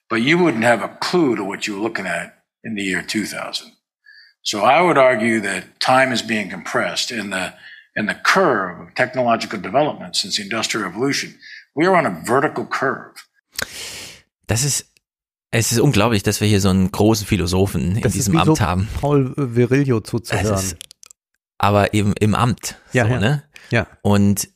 But 0.09 0.23
you 0.23 0.39
wouldn't 0.39 0.65
have 0.65 0.83
a 0.83 0.97
clue 1.01 1.37
to 1.37 1.45
what 1.45 1.67
you 1.67 1.75
were 1.75 1.83
looking 1.83 2.07
at 2.07 2.43
in 2.65 2.75
the 2.75 2.83
year 2.83 3.03
2000. 3.03 3.73
So 4.43 4.61
I 4.61 4.81
would 4.81 4.97
argue 4.97 5.41
that 5.41 5.81
time 5.81 6.13
is 6.13 6.23
being 6.23 6.49
compressed 6.49 7.11
in 7.11 7.31
the 7.31 7.55
in 7.97 8.07
the 8.07 8.15
curve 8.15 8.81
of 8.81 8.95
technological 8.95 9.61
development 9.61 10.17
since 10.17 10.37
the 10.37 10.43
Industrial 10.43 10.87
Revolution. 10.87 11.35
We 11.75 11.87
are 11.87 11.97
on 11.97 12.07
a 12.07 12.23
vertical 12.25 12.65
curve. 12.65 13.15
Das 14.47 14.65
ist, 14.65 14.90
es 15.51 15.73
ist 15.73 15.81
unglaublich, 15.81 16.23
dass 16.23 16.41
wir 16.41 16.49
hier 16.49 16.61
so 16.61 16.69
einen 16.69 16.91
großen 16.93 17.27
Philosophen 17.27 17.97
in 17.97 18.03
Das 18.03 18.13
diesem 18.13 18.37
Amt 18.37 18.57
so 18.59 18.61
haben. 18.61 18.89
Paul 19.01 19.35
Virilio 19.37 20.01
zuzuhören. 20.01 20.55
Ist 20.55 20.77
aber 21.59 21.93
eben 21.95 22.15
im 22.19 22.35
Amt. 22.35 22.77
Ja, 22.93 23.05
so, 23.07 23.13
ja. 23.13 23.21
Ne? 23.21 23.43
Ja. 23.71 23.87
Und 24.03 24.49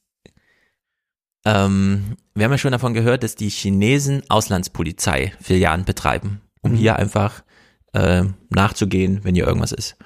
ähm, 1.45 2.17
wir 2.35 2.45
haben 2.45 2.53
ja 2.53 2.59
schon 2.59 2.73
davon 2.73 2.95
gehört, 2.95 3.23
dass 3.23 3.35
die 3.35 3.51
Chinesen 3.51 4.23
Auslandspolizei 4.29 5.33
Filialen 5.41 5.85
betreiben, 5.85 6.41
um 6.63 6.73
Mhm. 6.73 6.77
hier 6.77 6.97
einfach 6.97 7.43
äh, 7.93 8.25
nachzugehen, 8.51 9.21
wenn 9.25 9.35
hier 9.35 9.47
irgendwas 9.47 9.73
ist. 9.73 9.97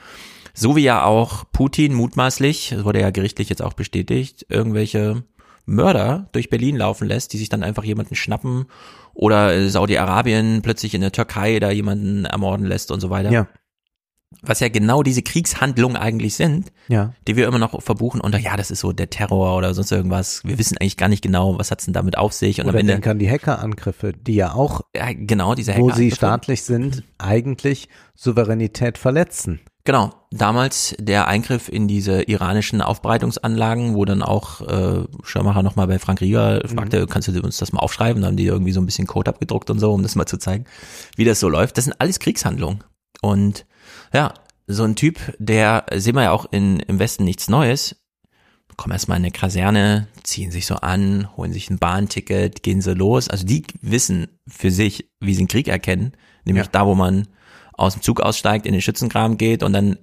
So 0.54 0.74
wie 0.74 0.82
ja 0.82 1.04
auch 1.04 1.44
Putin 1.52 1.94
mutmaßlich, 1.94 2.70
das 2.74 2.84
wurde 2.84 3.00
ja 3.00 3.10
gerichtlich 3.10 3.48
jetzt 3.48 3.62
auch 3.62 3.74
bestätigt, 3.74 4.44
irgendwelche 4.48 5.22
Mörder 5.64 6.28
durch 6.32 6.50
Berlin 6.50 6.76
laufen 6.76 7.06
lässt, 7.06 7.32
die 7.32 7.38
sich 7.38 7.48
dann 7.48 7.62
einfach 7.62 7.84
jemanden 7.84 8.16
schnappen 8.16 8.66
oder 9.18 9.52
äh, 9.52 9.68
Saudi-Arabien 9.68 10.62
plötzlich 10.62 10.94
in 10.94 11.00
der 11.00 11.10
Türkei 11.10 11.58
da 11.58 11.70
jemanden 11.70 12.24
ermorden 12.24 12.64
lässt 12.64 12.92
und 12.92 13.00
so 13.00 13.10
weiter. 13.10 13.30
Ja. 13.32 13.48
Was 14.42 14.60
ja 14.60 14.68
genau 14.68 15.02
diese 15.02 15.22
Kriegshandlungen 15.22 15.96
eigentlich 15.96 16.34
sind, 16.36 16.70
Ja. 16.86 17.14
die 17.26 17.34
wir 17.34 17.48
immer 17.48 17.58
noch 17.58 17.82
verbuchen 17.82 18.20
unter, 18.20 18.38
ja, 18.38 18.56
das 18.56 18.70
ist 18.70 18.80
so 18.80 18.92
der 18.92 19.10
Terror 19.10 19.56
oder 19.56 19.74
sonst 19.74 19.90
irgendwas. 19.90 20.42
Wir 20.44 20.58
wissen 20.58 20.76
eigentlich 20.78 20.98
gar 20.98 21.08
nicht 21.08 21.22
genau, 21.22 21.58
was 21.58 21.70
hat's 21.70 21.86
denn 21.86 21.94
damit 21.94 22.16
auf 22.16 22.32
sich. 22.32 22.60
Und 22.60 22.66
Oder 22.66 22.74
am 22.74 22.80
Ende, 22.80 22.92
denk 22.92 23.06
an 23.08 23.18
die 23.18 23.28
Hackerangriffe, 23.28 24.12
die 24.12 24.34
ja 24.34 24.52
auch, 24.52 24.82
ja, 24.94 25.08
genau, 25.12 25.54
diese 25.54 25.76
wo 25.78 25.90
sie 25.90 26.12
staatlich 26.12 26.62
sind, 26.62 27.02
eigentlich 27.16 27.88
Souveränität 28.14 28.98
verletzen. 28.98 29.60
Genau, 29.88 30.12
damals 30.30 30.94
der 30.98 31.28
Eingriff 31.28 31.70
in 31.70 31.88
diese 31.88 32.20
iranischen 32.24 32.82
Aufbereitungsanlagen, 32.82 33.94
wo 33.94 34.04
dann 34.04 34.22
auch 34.22 34.60
äh, 34.60 35.04
Schirmacher 35.22 35.62
nochmal 35.62 35.86
bei 35.86 35.98
Frank 35.98 36.20
Rieger 36.20 36.60
Mhm. 36.62 36.76
fragte, 36.76 37.06
kannst 37.06 37.28
du 37.28 37.40
uns 37.40 37.56
das 37.56 37.72
mal 37.72 37.80
aufschreiben? 37.80 38.20
Da 38.20 38.28
haben 38.28 38.36
die 38.36 38.44
irgendwie 38.44 38.72
so 38.72 38.82
ein 38.82 38.84
bisschen 38.84 39.06
Code 39.06 39.30
abgedruckt 39.30 39.70
und 39.70 39.78
so, 39.78 39.94
um 39.94 40.02
das 40.02 40.14
mal 40.14 40.26
zu 40.26 40.36
zeigen, 40.36 40.66
wie 41.16 41.24
das 41.24 41.40
so 41.40 41.48
läuft. 41.48 41.78
Das 41.78 41.84
sind 41.86 41.98
alles 42.02 42.18
Kriegshandlungen. 42.18 42.84
Und 43.22 43.64
ja, 44.12 44.34
so 44.66 44.84
ein 44.84 44.94
Typ, 44.94 45.20
der, 45.38 45.86
sehen 45.94 46.16
wir 46.16 46.24
ja 46.24 46.32
auch 46.32 46.44
in, 46.50 46.80
im 46.80 46.98
Westen 46.98 47.24
nichts 47.24 47.48
Neues, 47.48 47.96
kommen 48.76 48.92
erstmal 48.92 49.16
in 49.16 49.24
eine 49.24 49.30
Kaserne, 49.32 50.08
ziehen 50.22 50.50
sich 50.50 50.66
so 50.66 50.74
an, 50.74 51.34
holen 51.38 51.54
sich 51.54 51.70
ein 51.70 51.78
Bahnticket, 51.78 52.62
gehen 52.62 52.82
so 52.82 52.92
los. 52.92 53.30
Also 53.30 53.46
die 53.46 53.64
wissen 53.80 54.28
für 54.46 54.70
sich, 54.70 55.08
wie 55.20 55.32
sie 55.34 55.40
einen 55.40 55.48
Krieg 55.48 55.68
erkennen, 55.68 56.12
nämlich 56.44 56.66
Ja. 56.66 56.72
da, 56.72 56.86
wo 56.86 56.94
man 56.94 57.26
aus 57.78 57.94
dem 57.94 58.02
Zug 58.02 58.20
aussteigt, 58.20 58.66
in 58.66 58.72
den 58.72 58.82
Schützengraben 58.82 59.38
geht 59.38 59.62
und 59.62 59.72
dann 59.72 59.98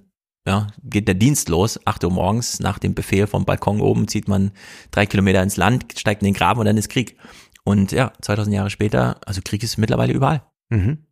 ja, 0.46 0.68
geht 0.82 1.08
der 1.08 1.14
Dienst 1.14 1.48
los, 1.48 1.80
8 1.84 2.04
Uhr 2.04 2.12
morgens, 2.12 2.60
nach 2.60 2.78
dem 2.78 2.94
Befehl 2.94 3.26
vom 3.26 3.44
Balkon 3.44 3.80
oben 3.80 4.06
zieht 4.06 4.28
man 4.28 4.52
drei 4.92 5.06
Kilometer 5.06 5.42
ins 5.42 5.56
Land, 5.56 5.86
steigt 5.98 6.22
in 6.22 6.26
den 6.26 6.34
Graben 6.34 6.60
und 6.60 6.66
dann 6.66 6.76
ist 6.76 6.88
Krieg. 6.88 7.16
Und 7.64 7.90
ja, 7.90 8.12
2000 8.20 8.54
Jahre 8.54 8.70
später, 8.70 9.20
also 9.26 9.40
Krieg 9.44 9.62
ist 9.64 9.76
mittlerweile 9.76 10.12
überall. 10.12 10.42
Mhm. 10.68 11.06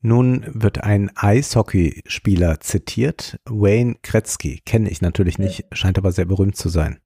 Nun 0.00 0.46
wird 0.48 0.84
ein 0.84 1.10
Eishockeyspieler 1.16 2.60
zitiert, 2.60 3.38
Wayne 3.44 3.96
Gretzky, 4.02 4.62
kenne 4.64 4.88
ich 4.88 5.02
natürlich 5.02 5.38
nicht, 5.38 5.64
scheint 5.72 5.98
aber 5.98 6.12
sehr 6.12 6.26
berühmt 6.26 6.56
zu 6.56 6.68
sein. 6.68 7.00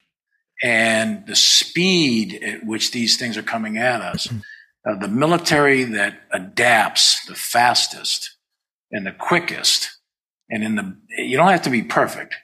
and 0.62 1.26
the 1.26 1.34
speed 1.34 2.42
at 2.42 2.66
which 2.66 2.90
these 2.90 3.16
things 3.16 3.36
are 3.36 3.42
coming 3.42 3.78
at 3.78 4.00
us. 4.02 4.28
Uh, 4.84 4.94
the 4.94 5.08
military 5.08 5.84
that 5.84 6.20
adapts 6.32 7.24
the 7.26 7.34
fastest 7.34 8.36
and 8.90 9.06
the 9.06 9.12
quickest, 9.12 9.90
and 10.48 10.62
in 10.64 10.74
the 10.76 10.96
you 11.18 11.36
don't 11.36 11.48
have 11.50 11.62
to 11.62 11.70
be 11.70 11.82
perfect, 11.82 12.34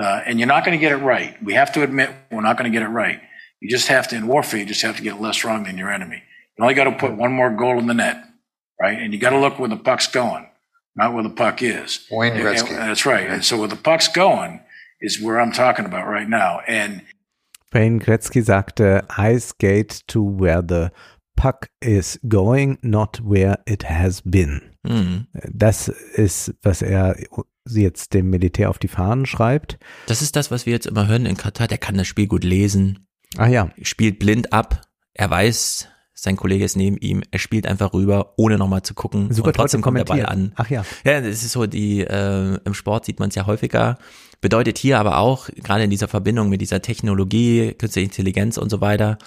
Uh, 0.00 0.22
and 0.26 0.38
you're 0.38 0.46
not 0.48 0.64
going 0.64 0.78
to 0.78 0.80
get 0.80 0.92
it 0.92 1.02
right. 1.02 1.42
We 1.42 1.54
have 1.54 1.72
to 1.72 1.82
admit 1.82 2.10
we're 2.30 2.40
not 2.42 2.56
going 2.56 2.70
to 2.70 2.76
get 2.78 2.84
it 2.84 2.90
right. 2.90 3.20
You 3.60 3.68
just 3.68 3.88
have 3.88 4.06
to, 4.08 4.16
in 4.16 4.26
warfare, 4.28 4.60
you 4.60 4.66
just 4.66 4.82
have 4.82 4.96
to 4.96 5.02
get 5.02 5.20
less 5.20 5.44
wrong 5.44 5.64
than 5.64 5.76
your 5.76 5.90
enemy. 5.92 6.22
You 6.56 6.62
only 6.62 6.74
got 6.74 6.84
to 6.84 6.92
put 6.92 7.16
one 7.16 7.32
more 7.32 7.50
goal 7.50 7.78
in 7.80 7.86
the 7.88 7.94
net, 7.94 8.22
right? 8.80 8.96
And 8.98 9.12
you 9.12 9.18
got 9.18 9.30
to 9.30 9.38
look 9.40 9.58
where 9.58 9.68
the 9.68 9.76
puck's 9.76 10.06
going, 10.06 10.46
not 10.94 11.12
where 11.14 11.24
the 11.24 11.30
puck 11.30 11.62
is. 11.62 12.06
Wayne 12.12 12.34
And- 12.34 12.42
Gretzky. 12.42 12.70
and 12.70 12.88
that's 12.90 13.04
right. 13.06 13.28
And 13.28 13.44
so 13.44 13.58
where 13.58 13.66
the 13.68 13.74
puck's 13.90 14.06
going 14.08 14.60
is 15.00 15.20
where 15.20 15.40
I'm 15.40 15.50
talking 15.52 15.84
about 15.86 16.06
right 16.06 16.28
now. 16.28 16.60
And 16.68 17.02
Wayne 17.74 17.98
Gretzky 17.98 18.42
sagte, 18.44 19.04
I 19.18 19.38
skate 19.38 20.02
to 20.08 20.22
where 20.22 20.62
the 20.62 20.92
puck 21.36 21.68
is 21.82 22.18
going, 22.28 22.78
not 22.82 23.20
where 23.20 23.56
it 23.66 23.82
has 23.82 24.20
been. 24.20 24.67
Mhm. 24.82 25.26
Das 25.52 25.88
ist, 25.88 26.54
was 26.62 26.82
er 26.82 27.16
jetzt 27.68 28.14
dem 28.14 28.30
Militär 28.30 28.70
auf 28.70 28.78
die 28.78 28.88
Fahnen 28.88 29.26
schreibt. 29.26 29.78
Das 30.06 30.22
ist 30.22 30.36
das, 30.36 30.50
was 30.50 30.66
wir 30.66 30.72
jetzt 30.72 30.86
immer 30.86 31.06
hören 31.06 31.26
in 31.26 31.36
Katar. 31.36 31.68
Der 31.68 31.78
kann 31.78 31.96
das 31.96 32.06
Spiel 32.06 32.26
gut 32.26 32.44
lesen. 32.44 33.06
Ah 33.36 33.48
ja. 33.48 33.70
Spielt 33.82 34.18
blind 34.18 34.52
ab. 34.52 34.82
Er 35.12 35.28
weiß, 35.30 35.88
sein 36.14 36.36
Kollege 36.36 36.64
ist 36.64 36.76
neben 36.76 36.96
ihm. 36.96 37.22
Er 37.30 37.38
spielt 37.38 37.66
einfach 37.66 37.92
rüber, 37.92 38.34
ohne 38.36 38.58
nochmal 38.58 38.82
zu 38.82 38.94
gucken. 38.94 39.32
Super 39.32 39.48
und 39.48 39.56
trotzdem 39.56 39.82
kommt 39.82 39.98
der 39.98 40.04
Ball 40.04 40.26
an. 40.26 40.52
Ach 40.56 40.70
ja. 40.70 40.84
Ja, 41.04 41.20
das 41.20 41.44
ist 41.44 41.52
so 41.52 41.66
die, 41.66 42.00
äh, 42.00 42.58
im 42.64 42.74
Sport 42.74 43.04
sieht 43.04 43.20
man 43.20 43.28
es 43.28 43.34
ja 43.34 43.46
häufiger. 43.46 43.98
Bedeutet 44.40 44.78
hier 44.78 44.98
aber 44.98 45.18
auch, 45.18 45.48
gerade 45.48 45.84
in 45.84 45.90
dieser 45.90 46.08
Verbindung 46.08 46.48
mit 46.48 46.60
dieser 46.60 46.80
Technologie, 46.80 47.74
künstliche 47.74 48.06
Intelligenz 48.06 48.56
und 48.56 48.70
so 48.70 48.80
weiter, 48.80 49.18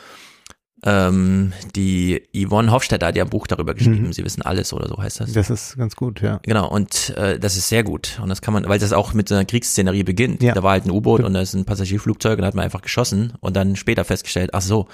ähm, 0.83 1.53
die 1.75 2.23
Yvonne 2.35 2.71
Hofstetter 2.71 3.07
hat 3.07 3.15
ja 3.15 3.23
ein 3.23 3.29
Buch 3.29 3.47
darüber 3.47 3.73
geschrieben, 3.73 4.07
Mhm. 4.07 4.13
Sie 4.13 4.23
wissen 4.23 4.41
alles 4.41 4.73
oder 4.73 4.87
so 4.87 4.97
heißt 4.97 5.19
das. 5.19 5.33
Das 5.33 5.49
ist 5.49 5.77
ganz 5.77 5.95
gut, 5.95 6.21
ja. 6.21 6.39
Genau, 6.43 6.67
und 6.69 7.11
äh, 7.17 7.39
das 7.39 7.55
ist 7.55 7.69
sehr 7.69 7.83
gut. 7.83 8.19
Und 8.21 8.29
das 8.29 8.41
kann 8.41 8.53
man, 8.53 8.67
weil 8.67 8.79
das 8.79 8.93
auch 8.93 9.13
mit 9.13 9.29
so 9.29 9.35
einer 9.35 9.45
Kriegsszenerie 9.45 10.03
beginnt. 10.03 10.41
Ja. 10.41 10.53
Da 10.53 10.63
war 10.63 10.71
halt 10.71 10.85
ein 10.85 10.91
U-Boot 10.91 11.23
und 11.23 11.33
da 11.33 11.41
ist 11.41 11.53
ein 11.53 11.65
Passagierflugzeug 11.65 12.37
und 12.37 12.41
da 12.41 12.47
hat 12.47 12.55
man 12.55 12.65
einfach 12.65 12.81
geschossen 12.81 13.33
und 13.39 13.55
dann 13.55 13.75
später 13.75 14.05
festgestellt, 14.05 14.51
ach 14.53 14.61
so. 14.61 14.87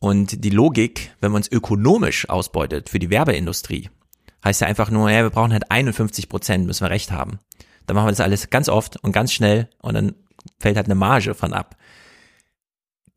Und 0.00 0.44
die 0.44 0.50
Logik, 0.50 1.10
wenn 1.20 1.32
man 1.32 1.42
es 1.42 1.50
ökonomisch 1.50 2.28
ausbeutet 2.28 2.88
für 2.88 2.98
die 2.98 3.10
Werbeindustrie, 3.10 3.90
heißt 4.44 4.60
ja 4.60 4.66
einfach 4.66 4.90
nur, 4.90 5.10
ja, 5.10 5.22
wir 5.22 5.30
brauchen 5.30 5.52
halt 5.52 5.70
51 5.70 6.28
Prozent, 6.28 6.66
müssen 6.66 6.84
wir 6.84 6.90
recht 6.90 7.10
haben. 7.10 7.40
Dann 7.86 7.96
machen 7.96 8.06
wir 8.06 8.12
das 8.12 8.20
alles 8.20 8.50
ganz 8.50 8.68
oft 8.68 9.02
und 9.02 9.12
ganz 9.12 9.32
schnell 9.32 9.68
und 9.80 9.94
dann 9.94 10.14
fällt 10.58 10.76
halt 10.76 10.86
eine 10.86 10.94
Marge 10.94 11.34
von 11.34 11.52
ab. 11.52 11.76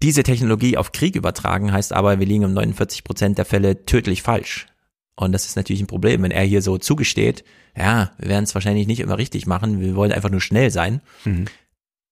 Diese 0.01 0.23
Technologie 0.23 0.77
auf 0.77 0.91
Krieg 0.91 1.15
übertragen 1.15 1.71
heißt 1.71 1.93
aber, 1.93 2.19
wir 2.19 2.25
liegen 2.25 2.45
um 2.45 2.53
49 2.53 3.03
Prozent 3.03 3.37
der 3.37 3.45
Fälle 3.45 3.85
tödlich 3.85 4.23
falsch. 4.23 4.67
Und 5.15 5.31
das 5.31 5.45
ist 5.45 5.55
natürlich 5.55 5.81
ein 5.81 5.87
Problem, 5.87 6.23
wenn 6.23 6.31
er 6.31 6.43
hier 6.43 6.63
so 6.63 6.77
zugesteht, 6.77 7.43
ja, 7.77 8.11
wir 8.17 8.29
werden 8.29 8.45
es 8.45 8.55
wahrscheinlich 8.55 8.87
nicht 8.87 8.99
immer 8.99 9.17
richtig 9.17 9.45
machen, 9.45 9.79
wir 9.79 9.95
wollen 9.95 10.11
einfach 10.11 10.31
nur 10.31 10.41
schnell 10.41 10.71
sein. 10.71 11.01
Mhm. 11.23 11.45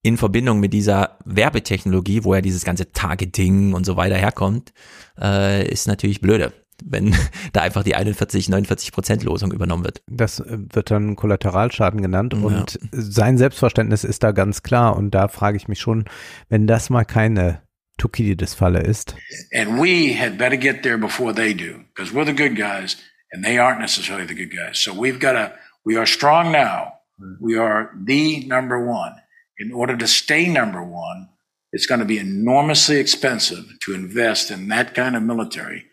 In 0.01 0.17
Verbindung 0.17 0.59
mit 0.59 0.71
dieser 0.71 1.17
Werbetechnologie, 1.25 2.23
wo 2.23 2.33
ja 2.33 2.41
dieses 2.41 2.63
ganze 2.63 2.91
Targeting 2.91 3.73
und 3.73 3.85
so 3.85 3.97
weiter 3.97 4.15
herkommt, 4.15 4.71
äh, 5.19 5.67
ist 5.67 5.87
natürlich 5.87 6.21
blöde, 6.21 6.53
wenn 6.85 7.15
da 7.53 7.61
einfach 7.61 7.83
die 7.83 7.95
41, 7.95 8.47
49 8.47 8.91
Prozent 8.91 9.23
Losung 9.23 9.51
übernommen 9.51 9.83
wird. 9.83 10.03
Das 10.07 10.39
äh, 10.39 10.59
wird 10.71 10.91
dann 10.91 11.15
Kollateralschaden 11.15 12.01
genannt 12.01 12.35
und 12.35 12.79
sein 12.91 13.37
Selbstverständnis 13.37 14.03
ist 14.03 14.23
da 14.23 14.31
ganz 14.31 14.61
klar 14.61 14.95
und 14.95 15.11
da 15.11 15.27
frage 15.27 15.57
ich 15.57 15.67
mich 15.67 15.79
schon, 15.79 16.05
wenn 16.47 16.67
das 16.67 16.89
mal 16.89 17.03
keine 17.03 17.61
Tukidides-Falle 17.99 18.81
ist. 18.87 19.13
And 19.53 19.79
we 19.79 20.13
had 20.13 20.37
better 20.37 20.55
get 20.55 20.81
there 20.81 20.97
before 20.97 21.33
they 21.33 21.53
do, 21.53 21.83
because 21.93 22.11
we're 22.11 22.25
the 22.25 22.33
good 22.33 22.55
guys 22.55 22.95
and 23.31 23.43
they 23.43 23.59
aren't 23.59 23.79
necessarily 23.79 24.25
the 24.25 24.33
good 24.33 24.55
guys. 24.55 24.79
So 24.79 24.93
we've 24.93 25.19
got 25.19 25.33
to, 25.33 25.53
we 25.85 25.97
are 25.97 26.07
strong 26.07 26.51
now. 26.51 26.93
We 27.39 27.57
are 27.57 27.91
the 27.95 28.45
number 28.47 28.83
one. 28.83 29.13
In 29.57 29.71
order 29.71 29.97
to 29.97 30.07
stay 30.07 30.47
number 30.47 30.81
one, 30.81 31.29
it's 31.71 31.85
going 31.85 31.99
to 31.99 32.05
be 32.05 32.17
enormously 32.17 32.97
expensive 32.97 33.65
to 33.81 33.93
invest 33.93 34.49
in 34.51 34.69
that 34.69 34.95
kind 34.95 35.15
of 35.15 35.21
military, 35.21 35.85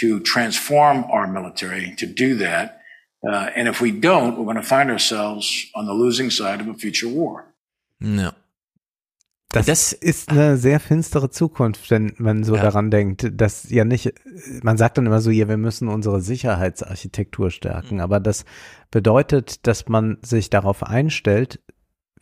to 0.00 0.20
transform 0.20 1.04
our 1.04 1.26
military, 1.26 1.94
to 1.96 2.06
do 2.06 2.34
that. 2.34 2.80
Uh, 3.26 3.50
and 3.56 3.68
if 3.68 3.80
we 3.80 3.90
don't, 3.90 4.36
we're 4.36 4.44
going 4.44 4.56
to 4.56 4.62
find 4.62 4.90
ourselves 4.90 5.66
on 5.74 5.86
the 5.86 5.94
losing 5.94 6.28
side 6.30 6.60
of 6.60 6.68
a 6.68 6.74
future 6.74 7.08
war. 7.08 7.46
Ja. 8.00 8.32
Das, 9.52 9.66
ist 9.92 10.30
eine 10.30 10.56
sehr 10.56 10.80
finstere 10.80 11.30
Zukunft, 11.30 11.88
wenn 11.90 12.12
man 12.18 12.42
so 12.42 12.56
daran 12.56 12.90
denkt, 12.90 13.30
dass 13.34 13.70
ja 13.70 13.84
nicht, 13.84 14.12
man 14.62 14.76
sagt 14.76 14.98
dann 14.98 15.06
immer 15.06 15.20
so, 15.20 15.30
ja, 15.30 15.48
wir 15.48 15.56
müssen 15.58 15.86
unsere 15.86 16.20
Sicherheitsarchitektur 16.20 17.52
stärken, 17.52 18.00
aber 18.00 18.18
das 18.18 18.44
bedeutet, 18.90 19.66
dass 19.68 19.88
man 19.88 20.18
sich 20.22 20.50
darauf 20.50 20.82
einstellt, 20.82 21.60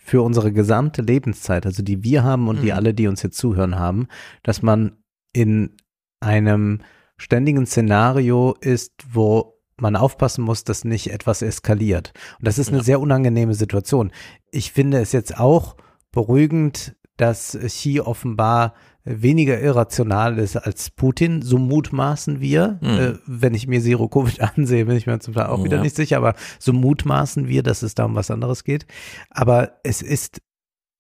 für 0.05 0.23
unsere 0.23 0.53
gesamte 0.53 1.01
Lebenszeit, 1.01 1.65
also 1.65 1.83
die 1.83 2.03
wir 2.03 2.25
haben 2.25 2.49
und 2.49 2.63
die 2.63 2.71
Mhm. 2.71 2.77
alle, 2.77 2.95
die 2.95 3.07
uns 3.07 3.23
jetzt 3.23 3.39
zuhören 3.39 3.79
haben, 3.79 4.09
dass 4.43 4.61
man 4.61 4.97
in 5.33 5.77
einem 6.21 6.81
ständigen 7.17 7.67
Szenario 7.67 8.57
ist, 8.61 8.93
wo 9.11 9.61
man 9.77 9.95
aufpassen 9.97 10.43
muss, 10.43 10.65
dass 10.65 10.85
nicht 10.85 11.13
etwas 11.13 11.41
eskaliert. 11.41 12.13
Und 12.39 12.49
das 12.49 12.59
ist 12.59 12.69
eine 12.69 12.83
sehr 12.83 13.01
unangenehme 13.01 13.55
Situation. 13.55 14.13
Ich 14.51 14.73
finde 14.73 14.99
es 14.99 15.13
jetzt 15.13 15.39
auch 15.39 15.77
beruhigend, 16.11 16.97
dass 17.23 17.57
Xi 17.59 18.01
offenbar 18.01 18.75
weniger 19.05 19.61
irrational 19.61 20.39
ist 20.39 20.57
als 20.57 20.91
Putin, 20.91 21.43
so 21.43 21.59
mutmaßen 21.59 22.41
wir. 22.41 22.79
Mhm. 22.83 22.89
Äh, 22.89 23.15
wenn 23.27 23.55
ich 23.55 23.67
mir 23.67 23.81
Zero 23.81 24.09
Covid 24.09 24.41
ansehe, 24.57 24.85
bin 24.87 24.97
ich 24.97 25.07
mir 25.07 25.19
zum 25.21 25.35
Teil 25.35 25.47
auch 25.47 25.65
wieder 25.65 25.77
Ja. 25.79 25.83
nicht 25.83 25.97
sicher, 25.97 26.17
aber 26.19 26.35
so 26.59 26.73
mutmaßen 26.73 27.49
wir, 27.49 27.63
dass 27.63 27.83
es 27.83 27.95
da 27.95 28.05
um 28.05 28.15
was 28.15 28.31
anderes 28.31 28.63
geht. 28.65 28.87
Aber 29.31 29.73
es 29.83 30.03
ist 30.03 30.41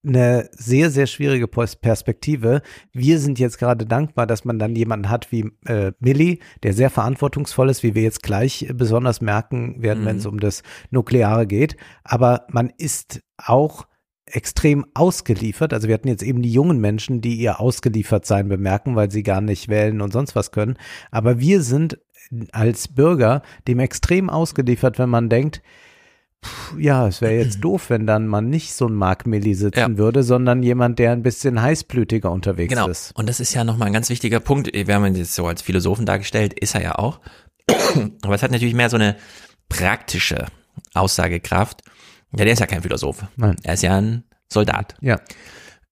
eine 0.04 0.48
sehr, 0.50 0.90
sehr 0.90 1.06
schwierige 1.06 1.46
Pers- 1.46 1.76
Perspektive. 1.76 2.62
Wir 2.92 3.20
sind 3.20 3.38
jetzt 3.38 3.58
gerade 3.58 3.86
dankbar, 3.86 4.26
dass 4.26 4.44
man 4.44 4.58
dann 4.58 4.74
jemanden 4.74 5.08
hat 5.08 5.30
wie 5.30 5.52
äh, 5.66 5.92
Milli, 6.00 6.40
der 6.64 6.72
sehr 6.72 6.90
verantwortungsvoll 6.90 7.70
ist, 7.70 7.84
wie 7.84 7.94
wir 7.94 8.02
jetzt 8.02 8.24
gleich 8.24 8.62
äh, 8.68 8.72
besonders 8.74 9.20
merken 9.20 9.80
werden, 9.80 10.02
Mhm. 10.02 10.06
wenn 10.06 10.16
es 10.16 10.26
um 10.26 10.40
das 10.40 10.64
Nukleare 10.90 11.46
geht. 11.46 11.76
Aber 12.02 12.46
man 12.50 12.72
ist 12.78 13.20
auch 13.38 13.86
extrem 14.32 14.86
ausgeliefert. 14.94 15.72
Also 15.72 15.88
wir 15.88 15.94
hatten 15.94 16.08
jetzt 16.08 16.22
eben 16.22 16.42
die 16.42 16.52
jungen 16.52 16.78
Menschen, 16.80 17.20
die 17.20 17.34
ihr 17.36 17.60
ausgeliefert 17.60 18.26
sein 18.26 18.48
bemerken, 18.48 18.96
weil 18.96 19.10
sie 19.10 19.22
gar 19.22 19.40
nicht 19.40 19.68
wählen 19.68 20.00
und 20.00 20.12
sonst 20.12 20.34
was 20.34 20.50
können. 20.52 20.76
Aber 21.10 21.38
wir 21.38 21.62
sind 21.62 21.98
als 22.52 22.88
Bürger 22.88 23.42
dem 23.68 23.78
extrem 23.78 24.30
ausgeliefert, 24.30 24.98
wenn 24.98 25.10
man 25.10 25.28
denkt, 25.28 25.60
pff, 26.44 26.74
ja, 26.78 27.06
es 27.08 27.20
wäre 27.20 27.34
jetzt 27.34 27.60
doof, 27.64 27.90
wenn 27.90 28.06
dann 28.06 28.26
mal 28.26 28.40
nicht 28.40 28.72
so 28.74 28.86
ein 28.86 28.94
Mark 28.94 29.26
Milli 29.26 29.54
sitzen 29.54 29.98
würde, 29.98 30.22
sondern 30.22 30.62
jemand, 30.62 30.98
der 30.98 31.12
ein 31.12 31.22
bisschen 31.22 31.60
heißblütiger 31.60 32.30
unterwegs 32.30 32.72
Genau. 32.72 32.88
ist. 32.88 33.12
Und 33.14 33.28
das 33.28 33.38
ist 33.40 33.52
ja 33.54 33.64
nochmal 33.64 33.88
ein 33.88 33.92
ganz 33.92 34.08
wichtiger 34.08 34.40
Punkt. 34.40 34.70
Wir 34.72 34.94
haben 34.94 35.04
ihn 35.04 35.14
jetzt 35.16 35.34
so 35.34 35.46
als 35.46 35.62
Philosophen 35.62 36.06
dargestellt, 36.06 36.54
ist 36.58 36.74
er 36.74 36.82
ja 36.82 36.94
auch. 36.98 37.20
Aber 38.22 38.34
es 38.34 38.42
hat 38.42 38.50
natürlich 38.50 38.74
mehr 38.74 38.88
so 38.90 38.96
eine 38.96 39.16
praktische 39.68 40.46
Aussagekraft. 40.94 41.82
Ja, 42.36 42.44
der 42.44 42.52
ist 42.52 42.60
ja 42.60 42.66
kein 42.66 42.82
Philosoph. 42.82 43.24
Nein. 43.36 43.56
Er 43.62 43.74
ist 43.74 43.82
ja 43.82 43.96
ein 43.96 44.24
Soldat. 44.50 44.96
Ja. 45.00 45.20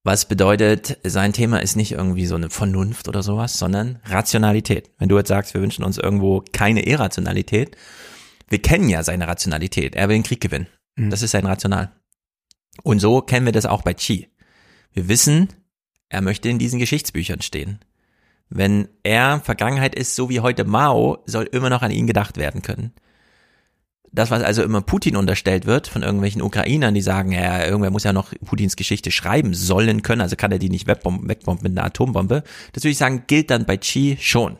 Was 0.02 0.26
bedeutet, 0.26 0.98
sein 1.04 1.34
Thema 1.34 1.60
ist 1.60 1.76
nicht 1.76 1.92
irgendwie 1.92 2.26
so 2.26 2.34
eine 2.34 2.48
Vernunft 2.48 3.08
oder 3.08 3.22
sowas, 3.22 3.58
sondern 3.58 3.98
Rationalität. 4.04 4.90
Wenn 4.98 5.10
du 5.10 5.18
jetzt 5.18 5.28
sagst, 5.28 5.52
wir 5.52 5.60
wünschen 5.60 5.84
uns 5.84 5.98
irgendwo 5.98 6.42
keine 6.52 6.86
Irrationalität, 6.86 7.76
wir 8.48 8.62
kennen 8.62 8.88
ja 8.88 9.02
seine 9.02 9.28
Rationalität. 9.28 9.94
Er 9.94 10.08
will 10.08 10.16
den 10.16 10.22
Krieg 10.22 10.40
gewinnen. 10.40 10.68
Mhm. 10.96 11.10
Das 11.10 11.22
ist 11.22 11.32
sein 11.32 11.46
Rational. 11.46 11.92
Und 12.82 13.00
so 13.00 13.20
kennen 13.20 13.44
wir 13.44 13.52
das 13.52 13.66
auch 13.66 13.82
bei 13.82 13.92
Chi. 13.92 14.28
Wir 14.92 15.08
wissen, 15.08 15.48
er 16.08 16.22
möchte 16.22 16.48
in 16.48 16.58
diesen 16.58 16.78
Geschichtsbüchern 16.78 17.42
stehen. 17.42 17.80
Wenn 18.48 18.88
er 19.02 19.40
Vergangenheit 19.40 19.94
ist, 19.94 20.16
so 20.16 20.28
wie 20.28 20.40
heute 20.40 20.64
Mao, 20.64 21.22
soll 21.26 21.44
immer 21.52 21.70
noch 21.70 21.82
an 21.82 21.92
ihn 21.92 22.06
gedacht 22.06 22.36
werden 22.36 22.62
können. 22.62 22.92
Das, 24.12 24.30
was 24.30 24.42
also 24.42 24.62
immer 24.62 24.80
Putin 24.80 25.16
unterstellt 25.16 25.66
wird 25.66 25.86
von 25.86 26.02
irgendwelchen 26.02 26.42
Ukrainern, 26.42 26.94
die 26.94 27.00
sagen, 27.00 27.32
ja, 27.32 27.64
irgendwer 27.64 27.90
muss 27.90 28.04
ja 28.04 28.12
noch 28.12 28.32
Putins 28.44 28.76
Geschichte 28.76 29.10
schreiben 29.10 29.54
sollen 29.54 30.02
können, 30.02 30.20
also 30.20 30.34
kann 30.36 30.50
er 30.50 30.58
die 30.58 30.68
nicht 30.68 30.88
wegbomben, 30.88 31.28
wegbomben 31.28 31.62
mit 31.62 31.78
einer 31.78 31.86
Atombombe. 31.86 32.42
Das 32.72 32.82
würde 32.82 32.92
ich 32.92 32.98
sagen, 32.98 33.24
gilt 33.26 33.50
dann 33.50 33.66
bei 33.66 33.76
Xi 33.76 34.16
schon. 34.20 34.58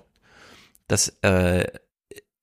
Dass 0.87 1.09
äh, 1.23 1.65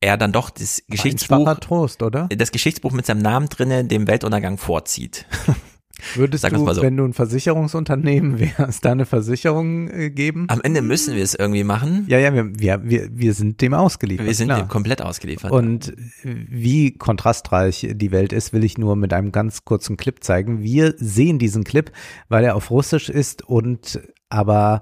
er 0.02 0.18
dann 0.18 0.32
doch 0.32 0.50
das 0.50 0.84
Geschichtsbuch, 0.88 1.60
Trost, 1.60 2.04
oder? 2.04 2.28
das 2.30 2.52
Geschichtsbuch 2.52 2.92
mit 2.92 3.06
seinem 3.06 3.22
Namen 3.22 3.50
drinnen 3.50 3.88
dem 3.88 4.08
Weltuntergang 4.08 4.58
vorzieht. 4.58 5.26
Würdest 6.16 6.44
wir's 6.44 6.54
du, 6.54 6.74
so. 6.74 6.82
wenn 6.82 6.98
du 6.98 7.06
ein 7.06 7.14
Versicherungsunternehmen 7.14 8.40
wärst, 8.58 8.86
da 8.86 8.92
eine 8.92 9.06
Versicherung 9.06 9.90
äh, 9.90 10.10
geben? 10.10 10.46
Am 10.50 10.62
Ende 10.62 10.82
müssen 10.82 11.16
wir 11.16 11.24
es 11.24 11.34
irgendwie 11.34 11.64
machen. 11.64 12.06
Ja, 12.08 12.20
ja, 12.20 12.34
wir, 12.34 12.60
wir, 12.60 12.82
wir, 12.84 13.10
wir 13.12 13.34
sind 13.34 13.62
dem 13.62 13.74
ausgeliefert. 13.74 14.26
Wir 14.26 14.36
sind 14.36 14.48
klar. 14.48 14.60
dem 14.62 14.68
komplett 14.68 15.02
ausgeliefert. 15.02 15.52
Und 15.52 15.94
wie 16.24 16.92
kontrastreich 16.92 17.88
die 17.94 18.12
Welt 18.12 18.34
ist, 18.34 18.54
will 18.54 18.64
ich 18.64 18.78
nur 18.78 18.96
mit 18.96 19.14
einem 19.14 19.32
ganz 19.32 19.66
kurzen 19.66 19.98
Clip 19.98 20.24
zeigen. 20.24 20.62
Wir 20.62 20.94
sehen 20.98 21.40
diesen 21.40 21.64
Clip, 21.64 21.92
weil 22.30 22.44
er 22.44 22.56
auf 22.56 22.72
Russisch 22.72 23.10
ist 23.10 23.48
und 23.48 24.00
aber 24.30 24.82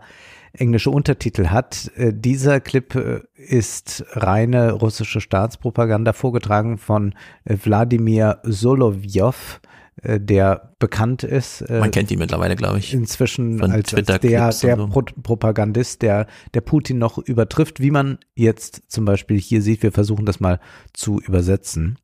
englische 0.53 0.90
Untertitel 0.90 1.48
hat. 1.48 1.92
Äh, 1.95 2.14
Dieser 2.14 2.60
Clip 2.60 2.95
äh, 2.95 3.22
ist 3.35 4.06
reine 4.11 4.72
russische 4.74 5.22
Staatspropaganda, 5.22 6.14
vorgetragen 6.14 6.77
von 6.77 7.14
Wladimir 7.45 8.40
Solovyov. 8.44 9.61
äh, 10.05 10.20
der 10.20 10.75
bekannt 10.78 11.23
ist. 11.23 11.62
Äh, 11.62 11.81
Man 11.81 11.91
kennt 11.91 12.10
ihn 12.10 12.19
mittlerweile, 12.19 12.57
glaube 12.57 12.78
ich. 12.78 12.94
Inzwischen 12.94 13.59
Von 13.59 13.70
als, 13.70 13.94
als 13.94 14.07
der, 14.07 14.20
Twitter-Clips 14.20 14.60
der 14.60 14.78
und 14.78 14.93
so. 14.93 15.01
Pro 15.01 15.02
Propagandist, 15.23 16.02
der, 16.02 16.27
der 16.55 16.60
Putin 16.60 16.99
noch 16.99 17.19
übertrifft, 17.19 17.81
wie 17.81 17.91
man 17.91 18.19
jetzt 18.35 18.83
zum 18.89 19.05
Beispiel 19.05 19.39
hier 19.39 19.62
sieht. 19.62 19.83
Wir 19.83 19.93
versuchen 19.93 20.27
das 20.27 20.41
mal 20.41 20.60
zu 20.93 21.20
übersetzen. 21.20 21.99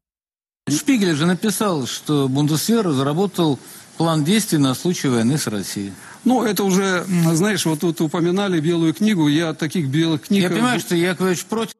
Шпигель 0.68 1.15
же 1.15 1.26
написал, 1.26 1.86
что 1.86 2.28
Бундесвер 2.28 2.84
разработал 2.84 3.58
план 3.98 4.24
действий 4.24 4.58
на 4.58 4.74
случай 4.74 5.08
войны 5.08 5.39
с 5.39 5.47
Россией. 5.47 5.92
Ну, 6.24 6.42
это 6.44 6.65
уже, 6.65 7.05
м, 7.08 7.36
знаешь, 7.36 7.65
вот 7.66 7.81
тут 7.81 8.00
упоминали 8.00 8.58
Белую 8.60 8.92
книгу. 8.92 9.28
Я 9.28 9.55
таких 9.55 9.89
белых 9.89 10.23
книг... 10.23 10.42
Я 10.42 10.50
понимаю, 10.50 10.81
что 10.81 10.97
Яковлевич 10.97 11.44
против. 11.44 11.73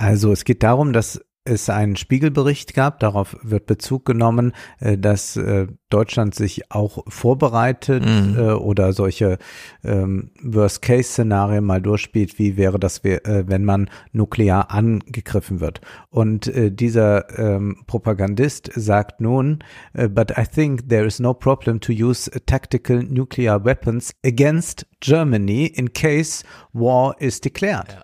Also 0.00 0.32
es 0.32 0.44
geht 0.44 0.62
darum, 0.62 0.92
dass 0.92 1.20
es 1.45 1.69
einen 1.69 1.95
Spiegelbericht 1.97 2.73
gab, 2.73 2.99
darauf 2.99 3.35
wird 3.43 3.65
Bezug 3.65 4.05
genommen, 4.05 4.53
äh, 4.79 4.97
dass 4.97 5.35
äh, 5.35 5.67
Deutschland 5.89 6.33
sich 6.35 6.71
auch 6.71 7.03
vorbereitet 7.07 8.03
Mhm. 8.05 8.35
äh, 8.37 8.51
oder 8.53 8.93
solche 8.93 9.37
ähm, 9.83 10.31
Worst-Case-Szenarien 10.41 11.63
mal 11.63 11.81
durchspielt, 11.81 12.39
wie 12.39 12.57
wäre 12.57 12.79
das, 12.79 13.03
we- 13.03 13.21
wenn 13.25 13.63
man 13.65 13.89
nuklear 14.11 14.71
angegriffen 14.71 15.59
wird. 15.59 15.81
Und 16.09 16.51
dieser 16.55 17.37
ähm, 17.37 17.83
Propagandist 17.87 18.71
sagt 18.75 19.21
nun, 19.21 19.59
but 19.93 20.31
I 20.37 20.43
think 20.45 20.89
there 20.89 21.05
is 21.05 21.19
no 21.19 21.33
problem 21.33 21.79
to 21.81 21.91
use 21.93 22.29
tactical 22.45 23.03
nuclear 23.03 23.63
weapons 23.63 24.13
against 24.25 24.85
Germany 25.01 25.65
in 25.67 25.93
case 25.93 26.43
war 26.73 27.15
is 27.21 27.39
declared. 27.41 28.03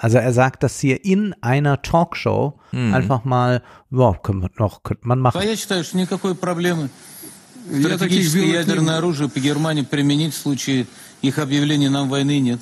Also 0.00 0.18
er 0.18 0.32
sagt 0.32 0.62
das 0.62 0.78
hier 0.78 1.04
in 1.04 1.34
einer 1.40 1.80
Talkshow 1.80 2.58
Mhm. 2.72 2.92
einfach 2.94 3.24
mal, 3.24 3.62
ja, 3.90 4.12
können 4.22 4.42
wir 4.42 4.50
noch, 4.58 4.82
könnte 4.82 5.06
man 5.08 5.20
А 5.20 5.22
machen. 5.22 5.42
я 5.42 5.56
считаю, 5.56 5.84
что 5.84 5.96
никакой 5.96 6.34
проблемы 6.34 6.90
Я 7.70 7.82
таких 7.82 7.96
стратегическое 7.96 8.40
белых 8.42 8.54
ядерное 8.54 8.84
книг- 8.84 8.98
оружие 8.98 9.28
по 9.30 9.40
Германии 9.40 9.82
применить 9.82 10.34
в 10.34 10.36
случае 10.38 10.86
их 11.22 11.38
объявления 11.38 11.88
нам 11.90 12.08
войны 12.10 12.38
нет. 12.40 12.60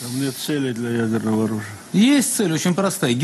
Там 0.00 0.20
нет 0.20 0.34
цели 0.34 0.72
для 0.72 0.90
ядерного 0.90 1.44
оружия. 1.44 1.66
Есть 1.92 2.34
цель 2.36 2.52
очень 2.52 2.74
простая. 2.74 3.16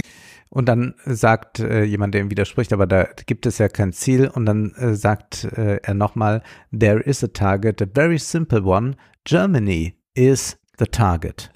Und 0.53 0.67
dann 0.67 0.95
sagt 1.05 1.61
äh, 1.61 1.85
jemand, 1.85 2.13
der 2.15 2.23
ihm 2.23 2.31
widerspricht, 2.31 2.73
aber 2.73 2.87
da 2.87 3.07
gibt 3.27 3.47
es 3.47 3.59
ja 3.59 3.69
kein 3.69 3.93
Ziel. 3.93 4.29
Und 4.29 4.47
dann 4.47 4.73
äh, 4.77 4.95
sagt 4.95 5.45
äh, 5.45 5.77
er 5.83 5.95
nochmal, 5.95 6.43
there 6.77 7.01
is 7.01 7.23
a 7.23 7.29
target, 7.29 7.81
a 7.83 7.87
very 7.93 8.19
simple 8.19 8.63
one. 8.65 8.97
Germany 9.25 9.95
is 10.15 10.57
the 10.79 10.87
target. 10.87 11.51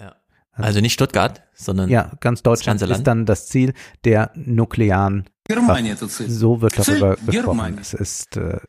Also 0.61 0.81
nicht 0.81 0.93
Stuttgart, 0.93 1.41
sondern 1.53 1.89
ja, 1.89 2.11
ganz 2.19 2.43
Deutschland 2.43 2.81
ist 2.81 3.03
dann 3.03 3.25
das 3.25 3.47
Ziel 3.47 3.73
der 4.03 4.31
nuklearen 4.35 5.25
so 6.27 6.61
wird 6.61 6.77
darüber 6.77 7.15
gesprochen. 7.15 7.77
Es 7.81 7.95
ist 7.95 8.37
äh, 8.37 8.59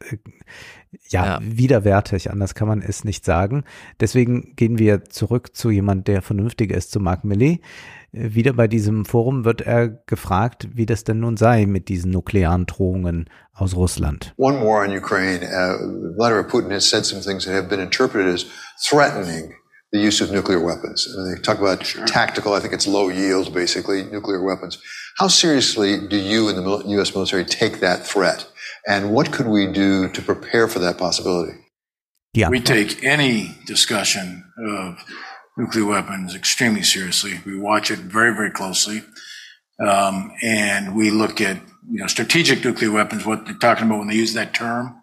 ja, 1.08 1.26
ja, 1.26 1.38
widerwärtig, 1.42 2.30
anders 2.30 2.54
kann 2.54 2.68
man 2.68 2.82
es 2.82 3.04
nicht 3.04 3.24
sagen. 3.24 3.64
Deswegen 4.00 4.56
gehen 4.56 4.78
wir 4.78 5.04
zurück 5.04 5.54
zu 5.54 5.70
jemand, 5.70 6.08
der 6.08 6.22
vernünftiger 6.22 6.76
ist, 6.76 6.90
zu 6.90 6.98
Mark 6.98 7.24
Millet. 7.24 7.60
Äh, 8.12 8.34
wieder 8.34 8.54
bei 8.54 8.66
diesem 8.66 9.04
Forum 9.04 9.44
wird 9.44 9.60
er 9.60 9.88
gefragt, 9.88 10.68
wie 10.74 10.86
das 10.86 11.04
denn 11.04 11.20
nun 11.20 11.36
sei 11.36 11.66
mit 11.66 11.88
diesen 11.88 12.10
nuklearen 12.10 12.66
Drohungen 12.66 13.28
aus 13.52 13.76
Russland. 13.76 14.34
One 14.36 14.60
war 14.60 14.84
in 14.84 14.96
Ukraine. 14.96 15.44
Uh, 15.44 16.14
Vladimir 16.14 16.44
Putin 16.44 16.72
has 16.72 16.88
said 16.88 17.04
some 17.04 17.20
things 17.20 17.44
that 17.44 17.54
have 17.54 17.68
been 17.68 17.80
interpreted 17.80 18.32
as 18.32 18.46
threatening. 18.82 19.52
The 19.92 19.98
use 19.98 20.20
of 20.20 20.30
nuclear 20.30 20.60
weapons. 20.60 21.06
And 21.06 21.36
they 21.36 21.40
talk 21.40 21.58
about 21.58 21.80
tactical, 22.06 22.54
I 22.54 22.60
think 22.60 22.72
it's 22.72 22.86
low 22.86 23.08
yield, 23.08 23.52
basically, 23.52 24.04
nuclear 24.04 24.42
weapons. 24.42 24.78
How 25.18 25.28
seriously 25.28 26.06
do 26.06 26.16
you 26.16 26.48
and 26.48 26.58
the 26.58 26.88
U.S. 26.90 27.14
military 27.14 27.44
take 27.44 27.80
that 27.80 28.06
threat? 28.06 28.48
And 28.86 29.12
what 29.12 29.32
could 29.32 29.46
we 29.46 29.66
do 29.66 30.08
to 30.08 30.22
prepare 30.22 30.68
for 30.68 30.78
that 30.78 30.96
possibility? 30.96 31.58
Yeah. 32.32 32.48
We 32.48 32.60
take 32.60 33.02
any 33.02 33.58
discussion 33.66 34.44
of 34.58 35.04
nuclear 35.56 35.84
weapons 35.84 36.34
extremely 36.34 36.82
seriously. 36.82 37.40
We 37.44 37.58
watch 37.58 37.90
it 37.90 37.98
very, 37.98 38.34
very 38.34 38.50
closely. 38.50 39.02
Um, 39.84 40.32
and 40.42 40.94
we 40.94 41.10
look 41.10 41.40
at, 41.40 41.56
you 41.90 42.00
know, 42.00 42.06
strategic 42.06 42.64
nuclear 42.64 42.92
weapons, 42.92 43.26
what 43.26 43.46
they're 43.46 43.54
talking 43.54 43.86
about 43.86 43.98
when 43.98 44.08
they 44.08 44.14
use 44.14 44.34
that 44.34 44.54
term. 44.54 44.99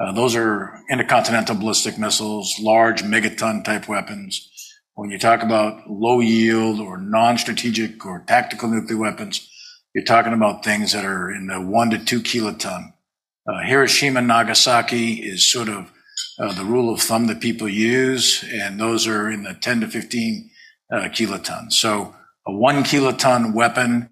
Uh, 0.00 0.12
those 0.12 0.34
are 0.34 0.82
intercontinental 0.90 1.54
ballistic 1.54 1.98
missiles, 1.98 2.56
large 2.60 3.02
megaton 3.02 3.64
type 3.64 3.88
weapons. 3.88 4.50
When 4.94 5.10
you 5.10 5.18
talk 5.18 5.42
about 5.42 5.88
low 5.88 6.20
yield 6.20 6.80
or 6.80 6.98
non-strategic 6.98 8.04
or 8.04 8.24
tactical 8.26 8.68
nuclear 8.68 8.98
weapons, 8.98 9.48
you're 9.94 10.04
talking 10.04 10.32
about 10.32 10.64
things 10.64 10.92
that 10.92 11.04
are 11.04 11.30
in 11.30 11.46
the 11.46 11.60
one 11.60 11.90
to 11.90 11.98
two 11.98 12.20
kiloton. 12.20 12.92
Uh, 13.46 13.60
Hiroshima, 13.64 14.20
Nagasaki 14.20 15.14
is 15.14 15.50
sort 15.50 15.68
of 15.68 15.92
uh, 16.38 16.52
the 16.52 16.64
rule 16.64 16.92
of 16.92 17.00
thumb 17.00 17.26
that 17.26 17.40
people 17.40 17.68
use, 17.68 18.44
and 18.52 18.80
those 18.80 19.06
are 19.06 19.30
in 19.30 19.44
the 19.44 19.54
10 19.54 19.80
to 19.80 19.88
15 19.88 20.50
uh, 20.92 20.96
kilotons. 21.08 21.72
So 21.74 22.14
a 22.46 22.52
one 22.52 22.82
kiloton 22.82 23.54
weapon 23.54 24.10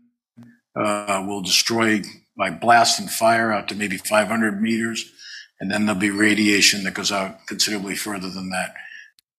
uh, 0.76 1.24
will 1.26 1.42
destroy 1.42 2.02
by 2.36 2.50
blast 2.50 3.00
and 3.00 3.10
fire 3.10 3.52
out 3.52 3.68
to 3.68 3.74
maybe 3.74 3.96
500 3.96 4.62
meters, 4.62 5.10
and 5.62 5.70
then 5.72 5.86
there'll 5.86 5.94
be 5.98 6.10
radiation 6.10 6.82
that 6.84 6.94
goes 6.94 7.12
out 7.12 7.46
considerably 7.48 7.94
further 7.96 8.30
than 8.32 8.50
that. 8.50 8.72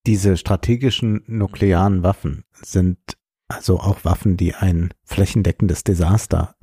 Diese 0.08 0.36
strategischen 0.38 1.22
nuklearen 1.28 2.02
Waffen 2.04 2.46
sind 2.62 2.98
also 3.50 3.80
auch 3.80 4.04
Waffen, 4.06 4.38
die 4.38 4.56
ein 4.56 4.94
flächendeckendes 5.06 5.84
Desaster 5.84 6.56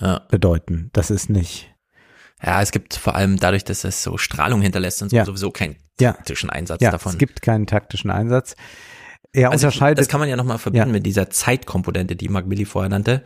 äh, 0.00 0.18
bedeuten. 0.30 0.90
Das 0.92 1.10
ist 1.10 1.28
nicht 1.30 1.72
Ja, 2.42 2.60
es 2.62 2.70
gibt 2.70 2.94
vor 2.94 3.14
allem 3.14 3.38
dadurch, 3.38 3.64
dass 3.64 3.84
es 3.84 4.02
so 4.02 4.18
Strahlung 4.18 4.60
hinterlässt 4.62 5.02
und 5.02 5.08
so 5.10 5.16
Ja. 5.16 5.24
sowieso 5.24 5.50
keinen 5.50 5.76
Ja. 6.00 6.12
taktischen 6.12 6.50
Einsatz 6.50 6.80
ja, 6.82 6.90
davon. 6.90 7.12
es 7.12 7.18
gibt 7.18 7.42
keinen 7.42 7.66
taktischen 7.66 8.10
Einsatz. 8.10 8.56
Er 9.32 9.50
also 9.50 9.66
unterscheidet. 9.66 9.98
Das 9.98 10.08
kann 10.08 10.20
man 10.20 10.28
ja 10.28 10.36
nochmal 10.36 10.58
verbinden 10.58 10.92
mit 10.92 11.04
dieser 11.06 11.28
Zeitkomponente, 11.30 12.16
die 12.16 12.28
Mark 12.28 12.48
Billy 12.48 12.64
vorher 12.64 12.88
nannte. 12.88 13.22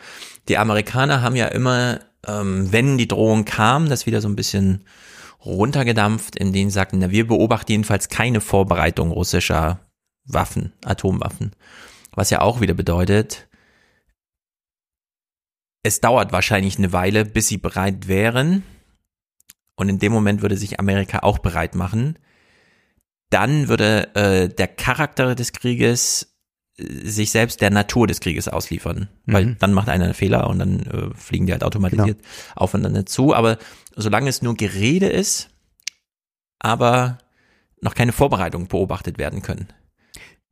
Die 0.49 0.59
Amerikaner 0.59 1.23
haben 1.23 1.37
ja 1.37 1.47
immer, 1.49 2.01
ähm, 2.27 2.73
wenn 2.73 2.99
die 2.99 3.07
Drohung 3.09 3.45
kam, 3.45 3.89
das 3.89 4.07
wieder 4.07 4.21
so 4.21 4.29
ein 4.29 4.35
bisschen 4.37 4.85
runtergedampft, 5.45 6.37
in 6.37 6.53
denen 6.53 6.71
sie 6.71 6.75
sagten, 6.75 6.99
na, 6.99 7.11
wir 7.11 7.27
beobachten 7.27 7.73
jedenfalls 7.73 8.09
keine 8.09 8.41
Vorbereitung 8.41 9.11
russischer 9.11 9.81
Waffen, 10.25 10.73
Atomwaffen. 10.85 11.53
Was 12.13 12.31
ja 12.31 12.41
auch 12.41 12.61
wieder 12.61 12.75
bedeutet, 12.75 13.49
es 15.83 16.01
dauert 16.01 16.33
wahrscheinlich 16.33 16.79
eine 16.79 16.93
Weile, 16.93 17.25
bis 17.25 17.49
sie 17.49 17.57
bereit 17.57 18.07
wären. 18.07 18.63
Und 19.77 19.89
in 19.89 19.99
dem 19.99 20.13
Moment 20.13 20.43
würde 20.43 20.57
sich 20.57 20.79
Amerika 20.79 21.21
auch 21.21 21.39
bereit 21.39 21.75
machen. 21.75 22.19
Dann 23.31 23.69
würde 23.69 24.15
äh, 24.15 24.49
der 24.49 24.69
Charakter 24.69 25.35
des 25.35 25.53
Krieges 25.53 26.30
sich 27.03 27.31
selbst 27.31 27.61
der 27.61 27.71
Natur 27.71 28.07
des 28.07 28.21
Krieges 28.21 28.49
ausliefern. 28.49 29.09
Weil 29.27 29.47
Mhm. 29.47 29.57
dann 29.59 29.73
macht 29.73 29.89
einer 29.89 30.05
einen 30.05 30.15
Fehler 30.15 30.49
und 30.49 30.59
dann 30.59 30.81
äh, 30.81 31.15
fliegen 31.15 31.47
die 31.47 31.53
halt 31.53 31.65
automatisiert 31.65 32.19
aufeinander 32.57 33.07
zu. 33.07 33.35
Aber 33.35 33.59
solange 33.97 34.29
es 34.31 34.43
nur 34.43 34.55
Gerede 34.55 35.07
ist, 35.09 35.51
aber 36.59 37.19
noch 37.81 37.95
keine 37.95 38.13
Vorbereitung 38.13 38.69
beobachtet 38.69 39.19
werden 39.19 39.43
können, 39.43 39.69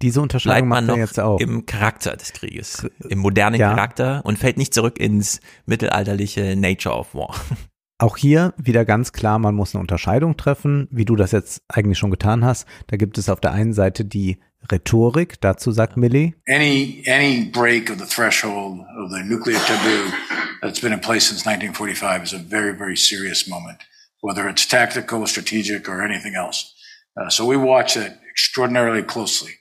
Diese 0.02 0.20
bleibt 0.20 0.22
Unterscheidung 0.24 0.68
man 0.68 0.86
macht 0.86 0.96
noch 0.96 0.96
jetzt 0.98 1.20
auch. 1.20 1.40
im 1.40 1.66
Charakter 1.66 2.16
des 2.16 2.32
Krieges, 2.32 2.86
im 3.08 3.18
modernen 3.18 3.60
Ja. 3.60 3.70
Charakter 3.74 4.20
und 4.24 4.38
fällt 4.38 4.56
nicht 4.56 4.72
zurück 4.72 4.98
ins 4.98 5.40
mittelalterliche 5.66 6.56
Nature 6.56 6.94
of 6.96 7.14
War. 7.14 7.34
Auch 8.00 8.16
hier 8.16 8.54
wieder 8.56 8.84
ganz 8.84 9.12
klar, 9.12 9.40
man 9.40 9.56
muss 9.56 9.74
eine 9.74 9.80
Unterscheidung 9.80 10.36
treffen, 10.36 10.86
wie 10.92 11.04
du 11.04 11.16
das 11.16 11.32
jetzt 11.32 11.62
eigentlich 11.66 11.98
schon 11.98 12.12
getan 12.12 12.44
hast. 12.44 12.64
Da 12.86 12.96
gibt 12.96 13.18
es 13.18 13.28
auf 13.28 13.40
der 13.40 13.50
einen 13.50 13.72
Seite 13.72 14.04
die 14.04 14.38
Rhetorik, 14.66 15.38
dazu 15.40 15.72
sagt 15.72 15.96
Millie. 15.96 16.34
Any 16.46 17.02
any 17.06 17.44
break 17.44 17.88
of 17.90 17.98
the 17.98 18.06
threshold 18.06 18.80
of 18.98 19.10
the 19.10 19.22
nuclear 19.22 19.58
taboo 19.58 20.10
that's 20.60 20.80
been 20.80 20.92
in 20.92 21.00
place 21.00 21.28
since 21.28 21.46
1945 21.46 22.22
is 22.22 22.32
a 22.32 22.38
very 22.38 22.74
very 22.74 22.96
serious 22.96 23.48
moment, 23.48 23.78
whether 24.20 24.48
it's 24.48 24.66
tactical, 24.66 25.26
strategic, 25.26 25.88
or 25.88 26.02
anything 26.02 26.34
else. 26.34 26.74
Uh, 27.16 27.30
so 27.30 27.46
we 27.46 27.56
watch 27.56 27.96
it 27.96 28.12
extraordinarily 28.30 29.02
closely. 29.02 29.52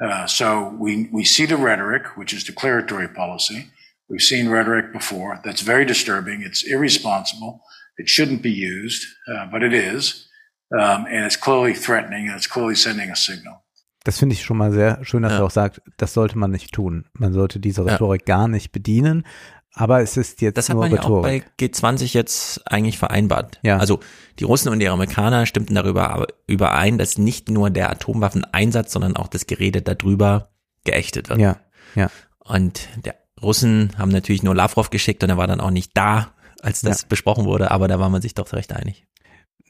Uh, 0.00 0.26
so 0.26 0.74
we 0.78 1.08
we 1.12 1.24
see 1.24 1.46
the 1.46 1.56
rhetoric, 1.56 2.16
which 2.16 2.32
is 2.32 2.42
declaratory 2.42 3.08
policy. 3.08 3.70
We've 4.08 4.22
seen 4.22 4.48
rhetoric 4.48 4.92
before. 4.92 5.40
That's 5.44 5.62
very 5.62 5.84
disturbing. 5.84 6.42
It's 6.42 6.64
irresponsible. 6.64 7.62
It 7.98 8.08
shouldn't 8.08 8.42
be 8.42 8.52
used, 8.52 9.06
uh, 9.28 9.46
but 9.46 9.62
it 9.62 9.72
is, 9.72 10.28
um, 10.72 11.06
and 11.06 11.24
it's 11.24 11.36
clearly 11.36 11.72
threatening, 11.72 12.26
and 12.26 12.36
it's 12.36 12.46
clearly 12.46 12.74
sending 12.74 13.10
a 13.10 13.16
signal. 13.16 13.62
Das 14.06 14.18
finde 14.18 14.34
ich 14.34 14.42
schon 14.44 14.56
mal 14.56 14.72
sehr 14.72 15.04
schön, 15.04 15.22
dass 15.22 15.32
Ja. 15.32 15.38
er 15.38 15.44
auch 15.44 15.50
sagt, 15.50 15.82
das 15.96 16.12
sollte 16.14 16.38
man 16.38 16.50
nicht 16.52 16.72
tun. 16.72 17.06
Man 17.12 17.32
sollte 17.32 17.58
diese 17.58 17.82
Ja. 17.84 17.92
Rhetorik 17.92 18.24
gar 18.24 18.46
nicht 18.46 18.70
bedienen. 18.72 19.26
Aber 19.74 20.00
es 20.00 20.16
ist 20.16 20.40
jetzt 20.40 20.56
Das 20.56 20.68
hat 20.68 20.76
nur 20.76 20.84
man 20.84 20.92
ja 20.94 21.00
auch 21.02 21.24
Rhetorik. 21.24 21.44
bei 21.58 21.66
G20 21.66 22.14
jetzt 22.14 22.62
eigentlich 22.70 22.98
vereinbart. 22.98 23.58
Ja. 23.62 23.78
Also 23.78 24.00
die 24.38 24.44
Russen 24.44 24.68
und 24.70 24.78
die 24.78 24.88
Amerikaner 24.88 25.44
stimmten 25.44 25.74
darüber 25.74 26.26
überein, 26.46 26.98
dass 26.98 27.18
nicht 27.18 27.50
nur 27.50 27.68
der 27.70 27.90
Atomwaffeneinsatz, 27.90 28.92
sondern 28.92 29.16
auch 29.16 29.28
das 29.28 29.46
Gerede 29.46 29.82
darüber 29.82 30.48
geächtet 30.84 31.28
wird. 31.28 31.40
ja, 31.40 31.56
ja. 31.94 32.10
Und 32.38 32.88
der 33.04 33.16
Russen 33.42 33.92
haben 33.98 34.12
natürlich 34.12 34.42
nur 34.44 34.54
Lavrov 34.54 34.88
geschickt 34.90 35.22
und 35.24 35.30
er 35.30 35.36
war 35.36 35.48
dann 35.48 35.60
auch 35.60 35.70
nicht 35.72 35.90
da, 35.94 36.28
als 36.62 36.80
das 36.80 37.04
besprochen 37.04 37.44
wurde, 37.44 37.70
aber 37.72 37.88
da 37.88 37.98
war 37.98 38.08
man 38.08 38.22
sich 38.22 38.34
doch 38.34 38.52
recht 38.52 38.72
einig. 38.72 39.04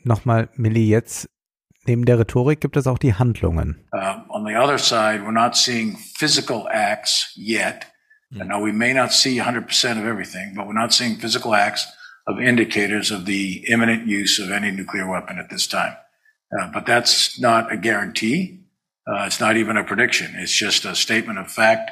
nochmal, 0.05 0.51
Milli, 0.55 0.87
jetzt 0.89 1.29
neben 1.87 2.05
der 2.05 2.19
Rhetorik 2.19 2.61
gibt 2.61 2.77
es 2.77 2.87
auch 2.87 2.99
die 2.99 3.15
Handlungen. 3.15 3.77
Uh, 3.93 4.21
on 4.29 4.45
the 4.45 4.57
other 4.57 4.79
side, 4.79 5.23
we're 5.23 5.33
not 5.33 5.57
seeing 5.57 5.97
physical 5.97 6.69
acts 6.71 7.33
yet. 7.37 7.87
And 8.39 8.49
now 8.49 8.61
we 8.61 8.73
may 8.73 8.93
not 8.93 9.13
see 9.13 9.39
100% 9.41 9.99
of 9.99 10.05
everything, 10.05 10.55
but 10.55 10.67
we're 10.67 10.79
not 10.79 10.93
seeing 10.93 11.17
physical 11.17 11.55
acts 11.55 11.87
of 12.27 12.41
indicators 12.41 13.11
of 13.11 13.25
the 13.25 13.65
imminent 13.69 14.07
use 14.07 14.39
of 14.39 14.51
any 14.51 14.71
nuclear 14.71 15.09
weapon 15.09 15.39
at 15.39 15.49
this 15.49 15.67
time. 15.67 15.97
Uh, 16.59 16.69
but 16.73 16.87
that's 16.87 17.41
not 17.41 17.73
a 17.73 17.77
guarantee. 17.77 18.61
Uh, 19.07 19.25
it's 19.27 19.41
not 19.41 19.57
even 19.57 19.77
a 19.77 19.85
prediction. 19.85 20.35
It's 20.37 20.53
just 20.53 20.85
a 20.85 20.95
statement 20.95 21.39
of 21.39 21.51
fact 21.51 21.91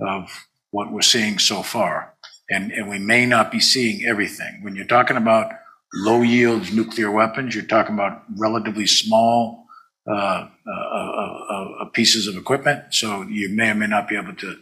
of 0.00 0.30
what 0.70 0.92
we're 0.92 1.02
seeing 1.02 1.38
so 1.38 1.62
far. 1.62 2.14
And, 2.48 2.70
and 2.72 2.88
we 2.88 2.98
may 2.98 3.26
not 3.26 3.50
be 3.50 3.60
seeing 3.60 4.04
everything. 4.04 4.62
When 4.62 4.76
you're 4.76 4.84
talking 4.84 5.16
about 5.16 5.52
low 5.94 6.22
yield 6.22 6.72
nuclear 6.72 7.10
weapons, 7.10 7.54
you're 7.54 7.64
talking 7.64 7.94
about 7.94 8.22
relatively 8.36 8.86
small 8.86 9.66
uh, 10.10 10.48
uh, 10.66 11.84
pieces 11.92 12.26
of 12.26 12.36
equipment. 12.36 12.94
So 12.94 13.22
you 13.22 13.48
may 13.48 13.70
or 13.70 13.74
may 13.74 13.86
not 13.86 14.08
be 14.08 14.16
able 14.16 14.34
to 14.36 14.56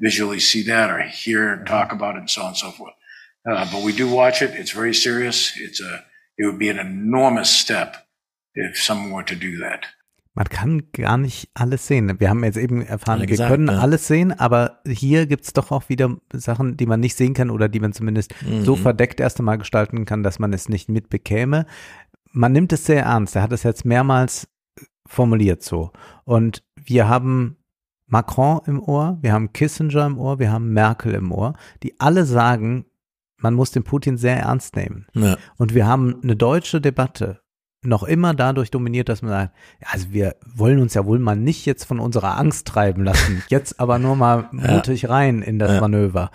visually 0.00 0.40
see 0.40 0.62
that 0.64 0.90
or 0.90 1.00
hear 1.02 1.52
and 1.52 1.66
talk 1.66 1.92
about 1.92 2.16
it 2.16 2.20
and 2.20 2.30
so 2.30 2.42
on 2.42 2.48
and 2.48 2.56
so 2.56 2.70
forth. 2.70 2.94
Uh, 3.48 3.68
but 3.72 3.82
we 3.82 3.92
do 3.92 4.08
watch 4.08 4.42
it. 4.42 4.50
It's 4.54 4.72
very 4.72 4.94
serious. 4.94 5.52
It's 5.58 5.80
a, 5.80 6.04
it 6.38 6.46
would 6.46 6.58
be 6.58 6.68
an 6.68 6.78
enormous 6.78 7.50
step 7.50 8.06
if 8.54 8.78
someone 8.78 9.10
were 9.10 9.22
to 9.24 9.36
do 9.36 9.58
that. 9.58 9.86
Man 10.36 10.44
kann 10.50 10.82
gar 10.92 11.16
nicht 11.16 11.48
alles 11.54 11.86
sehen. 11.86 12.20
Wir 12.20 12.28
haben 12.28 12.44
jetzt 12.44 12.58
eben 12.58 12.82
erfahren, 12.82 13.20
wir 13.20 13.26
gesagt, 13.26 13.50
können 13.50 13.68
ja. 13.68 13.78
alles 13.78 14.06
sehen, 14.06 14.38
aber 14.38 14.80
hier 14.86 15.26
gibt's 15.26 15.54
doch 15.54 15.72
auch 15.72 15.88
wieder 15.88 16.18
Sachen, 16.30 16.76
die 16.76 16.84
man 16.84 17.00
nicht 17.00 17.16
sehen 17.16 17.32
kann 17.32 17.50
oder 17.50 17.70
die 17.70 17.80
man 17.80 17.94
zumindest 17.94 18.34
Mhm. 18.46 18.62
so 18.62 18.76
verdeckt 18.76 19.18
erst 19.18 19.38
einmal 19.38 19.56
gestalten 19.56 20.04
kann, 20.04 20.22
dass 20.22 20.38
man 20.38 20.52
es 20.52 20.68
nicht 20.68 20.90
mitbekäme. 20.90 21.64
Man 22.32 22.52
nimmt 22.52 22.70
es 22.74 22.84
sehr 22.84 23.04
ernst. 23.04 23.34
Er 23.34 23.42
hat 23.42 23.52
es 23.52 23.62
jetzt 23.62 23.86
mehrmals 23.86 24.46
formuliert 25.06 25.62
so. 25.62 25.90
Und 26.24 26.62
wir 26.76 27.08
haben 27.08 27.56
Macron 28.06 28.60
im 28.66 28.82
Ohr, 28.82 29.18
wir 29.22 29.32
haben 29.32 29.54
Kissinger 29.54 30.04
im 30.06 30.18
Ohr, 30.18 30.38
wir 30.38 30.52
haben 30.52 30.72
Merkel 30.72 31.14
im 31.14 31.32
Ohr, 31.32 31.54
die 31.82 31.98
alle 31.98 32.26
sagen, 32.26 32.84
man 33.38 33.54
muss 33.54 33.70
den 33.70 33.84
Putin 33.84 34.18
sehr 34.18 34.38
ernst 34.38 34.76
nehmen. 34.76 35.06
Ja. 35.14 35.38
Und 35.56 35.74
wir 35.74 35.86
haben 35.86 36.20
eine 36.22 36.36
deutsche 36.36 36.80
Debatte, 36.80 37.40
noch 37.86 38.02
immer 38.02 38.34
dadurch 38.34 38.70
dominiert, 38.70 39.08
dass 39.08 39.22
man 39.22 39.30
sagt, 39.30 39.54
ja, 39.80 39.88
also 39.92 40.12
wir 40.12 40.36
wollen 40.44 40.80
uns 40.80 40.94
ja 40.94 41.04
wohl 41.06 41.18
mal 41.18 41.36
nicht 41.36 41.66
jetzt 41.66 41.84
von 41.84 41.98
unserer 42.00 42.36
Angst 42.38 42.66
treiben 42.66 43.04
lassen, 43.04 43.42
jetzt 43.48 43.80
aber 43.80 43.98
nur 43.98 44.16
mal 44.16 44.48
Ja. 44.52 44.72
mutig 44.74 45.08
rein 45.08 45.42
in 45.42 45.58
das 45.58 45.72
Ja. 45.72 45.80
Manöver. 45.80 46.30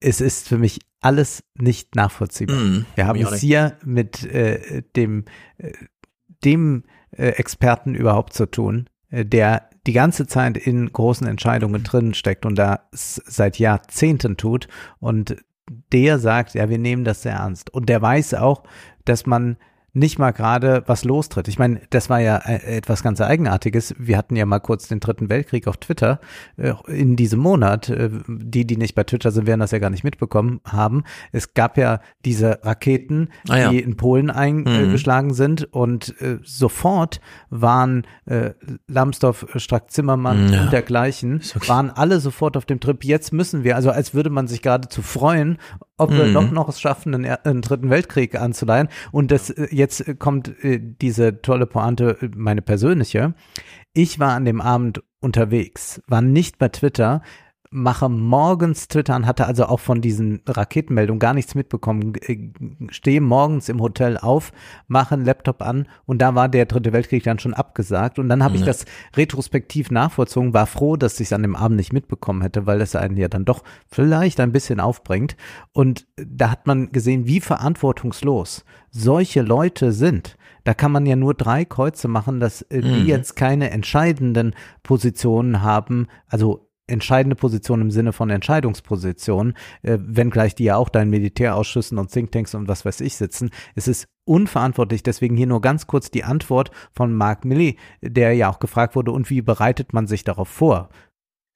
Es 0.00 0.20
ist 0.20 0.48
für 0.48 0.58
mich 0.58 0.80
alles 1.00 1.44
nicht 1.54 1.94
nachvollziehbar. 1.94 2.56
Mhm, 2.56 2.86
wir 2.94 3.06
haben 3.06 3.20
es 3.20 3.36
hier 3.40 3.76
mit 3.84 4.24
äh, 4.24 4.82
dem, 4.96 5.24
äh, 5.58 5.72
dem 6.44 6.84
äh, 7.12 7.28
Experten 7.28 7.94
überhaupt 7.94 8.32
zu 8.32 8.46
tun, 8.46 8.88
äh, 9.10 9.24
der 9.24 9.70
die 9.86 9.92
ganze 9.92 10.26
Zeit 10.26 10.56
in 10.56 10.92
großen 10.92 11.26
Entscheidungen 11.26 11.84
drin 11.84 12.12
steckt 12.14 12.44
und 12.44 12.56
da 12.56 12.88
seit 12.92 13.58
Jahrzehnten 13.58 14.36
tut 14.36 14.66
und 14.98 15.36
der 15.92 16.18
sagt, 16.18 16.54
ja, 16.54 16.68
wir 16.68 16.78
nehmen 16.78 17.04
das 17.04 17.22
sehr 17.22 17.34
ernst. 17.34 17.70
Und 17.72 17.88
der 17.88 18.02
weiß 18.02 18.34
auch, 18.34 18.64
dass 19.04 19.26
man 19.26 19.56
nicht 19.96 20.18
mal 20.18 20.30
gerade 20.32 20.82
was 20.86 21.04
lostritt. 21.04 21.48
Ich 21.48 21.58
meine, 21.58 21.80
das 21.90 22.10
war 22.10 22.20
ja 22.20 22.36
äh, 22.36 22.76
etwas 22.76 23.02
ganz 23.02 23.20
Eigenartiges. 23.20 23.94
Wir 23.98 24.16
hatten 24.18 24.36
ja 24.36 24.44
mal 24.46 24.60
kurz 24.60 24.88
den 24.88 25.00
Dritten 25.00 25.28
Weltkrieg 25.28 25.66
auf 25.66 25.78
Twitter 25.78 26.20
äh, 26.56 26.72
in 26.88 27.16
diesem 27.16 27.40
Monat. 27.40 27.88
Äh, 27.88 28.10
Die, 28.28 28.66
die 28.66 28.76
nicht 28.76 28.94
bei 28.94 29.04
Twitter 29.04 29.30
sind, 29.30 29.46
werden 29.46 29.60
das 29.60 29.70
ja 29.70 29.78
gar 29.78 29.90
nicht 29.90 30.04
mitbekommen 30.04 30.60
haben. 30.64 31.04
Es 31.32 31.54
gab 31.54 31.78
ja 31.78 32.00
diese 32.24 32.60
Raketen, 32.62 33.28
Ah 33.48 33.56
ja. 33.58 33.70
die 33.70 33.80
in 33.80 33.96
Polen 33.96 34.30
eingeschlagen 34.30 35.28
Mhm. 35.28 35.34
sind 35.34 35.64
und 35.72 36.14
sofort 36.42 37.20
waren 37.50 38.06
äh, 38.26 38.50
Lambsdorff, 38.88 39.46
Strack-Zimmermann 39.56 40.52
Ja. 40.52 40.62
und 40.62 40.72
dergleichen, 40.72 41.40
waren 41.66 41.90
alle 41.90 42.20
sofort 42.20 42.56
auf 42.56 42.66
dem 42.66 42.80
Trip. 42.80 43.04
Jetzt 43.04 43.32
müssen 43.32 43.64
wir, 43.64 43.76
also 43.76 43.90
als 43.90 44.14
würde 44.14 44.30
man 44.30 44.46
sich 44.46 44.62
geradezu 44.62 45.02
freuen, 45.02 45.58
ob 45.98 46.10
wir 46.10 46.26
Mhm. 46.26 46.34
doch 46.34 46.50
noch 46.50 46.68
es 46.68 46.80
schaffen, 46.80 47.14
einen, 47.14 47.24
einen 47.24 47.62
dritten 47.62 47.90
Weltkrieg 47.90 48.34
anzuleihen. 48.40 48.88
Und 49.12 49.30
das 49.30 49.50
äh, 49.50 49.68
jetzt 49.70 50.06
äh, 50.06 50.14
kommt 50.14 50.48
äh, 50.64 50.80
diese 50.80 51.40
tolle 51.42 51.66
Pointe, 51.66 52.18
meine 52.34 52.62
persönliche. 52.62 53.34
Ich 53.92 54.18
war 54.18 54.32
an 54.32 54.44
dem 54.44 54.60
Abend 54.60 55.02
unterwegs, 55.20 56.02
war 56.06 56.20
nicht 56.20 56.58
bei 56.58 56.68
Twitter, 56.68 57.22
mache 57.76 58.08
morgens 58.08 58.88
Twitter 58.88 59.14
und 59.16 59.26
hatte 59.26 59.46
also 59.46 59.66
auch 59.66 59.80
von 59.80 60.00
diesen 60.00 60.40
Raketenmeldungen 60.46 61.18
gar 61.20 61.34
nichts 61.34 61.54
mitbekommen. 61.54 62.14
Äh, 62.22 62.50
Stehe 62.90 63.20
morgens 63.20 63.68
im 63.68 63.80
Hotel 63.82 64.16
auf, 64.16 64.52
mache 64.88 65.14
einen 65.14 65.26
Laptop 65.26 65.60
an 65.60 65.86
und 66.06 66.22
da 66.22 66.34
war 66.34 66.48
der 66.48 66.64
dritte 66.64 66.94
Weltkrieg 66.94 67.22
dann 67.24 67.38
schon 67.38 67.52
abgesagt. 67.52 68.18
Und 68.18 68.30
dann 68.30 68.42
habe 68.42 68.54
ich 68.54 68.60
Ja. 68.62 68.66
das 68.68 68.86
retrospektiv 69.14 69.90
nachvollzogen, 69.90 70.54
war 70.54 70.66
froh, 70.66 70.96
dass 70.96 71.20
ich 71.20 71.28
es 71.28 71.32
an 71.34 71.42
dem 71.42 71.54
Abend 71.54 71.76
nicht 71.76 71.92
mitbekommen 71.92 72.40
hätte, 72.40 72.64
weil 72.66 72.78
das 72.78 72.96
einen 72.96 73.18
ja 73.18 73.28
dann 73.28 73.44
doch 73.44 73.62
vielleicht 73.88 74.40
ein 74.40 74.52
bisschen 74.52 74.80
aufbringt. 74.80 75.36
Und 75.72 76.06
da 76.16 76.50
hat 76.50 76.66
man 76.66 76.90
gesehen, 76.92 77.26
wie 77.26 77.40
verantwortungslos 77.40 78.64
solche 78.90 79.42
Leute 79.42 79.92
sind. 79.92 80.38
Da 80.64 80.74
kann 80.74 80.90
man 80.90 81.06
ja 81.06 81.14
nur 81.14 81.34
drei 81.34 81.64
Kreuze 81.64 82.08
machen, 82.08 82.40
dass 82.40 82.62
äh, 82.62 82.80
die 82.80 83.02
Mhm. 83.02 83.06
jetzt 83.06 83.36
keine 83.36 83.70
entscheidenden 83.70 84.54
Positionen 84.82 85.62
haben, 85.62 86.06
also 86.28 86.65
entscheidende 86.86 87.36
Positionen 87.36 87.82
im 87.82 87.90
Sinne 87.90 88.12
von 88.12 88.30
Entscheidungspositionen, 88.30 89.54
äh, 89.82 89.98
wenngleich 90.00 90.54
die 90.54 90.64
ja 90.64 90.76
auch 90.76 90.88
da 90.88 91.02
in 91.02 91.10
Militärausschüssen 91.10 91.98
und 91.98 92.10
Thinktanks 92.10 92.54
und 92.54 92.68
was 92.68 92.84
weiß 92.84 93.00
ich 93.00 93.16
sitzen. 93.16 93.50
Es 93.74 93.88
ist 93.88 94.08
unverantwortlich. 94.24 95.02
Deswegen 95.02 95.36
hier 95.36 95.46
nur 95.46 95.60
ganz 95.60 95.86
kurz 95.86 96.10
die 96.10 96.24
Antwort 96.24 96.70
von 96.92 97.12
Mark 97.12 97.44
Milley, 97.44 97.78
der 98.02 98.34
ja 98.34 98.48
auch 98.48 98.58
gefragt 98.58 98.96
wurde, 98.96 99.12
und 99.12 99.30
wie 99.30 99.42
bereitet 99.42 99.92
man 99.92 100.06
sich 100.06 100.24
darauf 100.24 100.48
vor? 100.48 100.90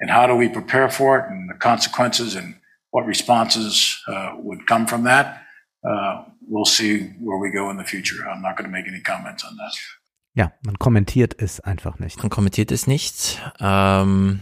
And 0.00 0.10
how 0.10 0.26
do 0.26 0.38
we 0.38 0.48
prepare 0.48 0.88
for 0.88 1.18
it 1.18 1.24
and 1.28 1.50
the 1.50 1.58
consequences 1.58 2.34
and 2.34 2.56
what 2.90 3.06
responses 3.06 4.02
uh, 4.08 4.32
would 4.42 4.66
come 4.66 4.86
from 4.86 5.04
that? 5.04 5.42
Uh, 5.84 6.24
we'll 6.48 6.64
see 6.64 7.14
where 7.20 7.38
we 7.38 7.50
go 7.50 7.70
in 7.70 7.78
the 7.78 7.84
future. 7.84 8.24
I'm 8.26 8.40
not 8.40 8.56
going 8.56 8.64
to 8.64 8.70
make 8.70 8.88
any 8.88 9.02
comments 9.02 9.44
on 9.44 9.56
that. 9.56 9.76
Ja, 10.34 10.52
man 10.62 10.78
kommentiert 10.78 11.34
es 11.42 11.60
einfach 11.60 11.98
nicht. 11.98 12.18
Man 12.18 12.30
kommentiert 12.30 12.70
es 12.70 12.86
nicht. 12.86 13.42
Ähm, 13.58 14.40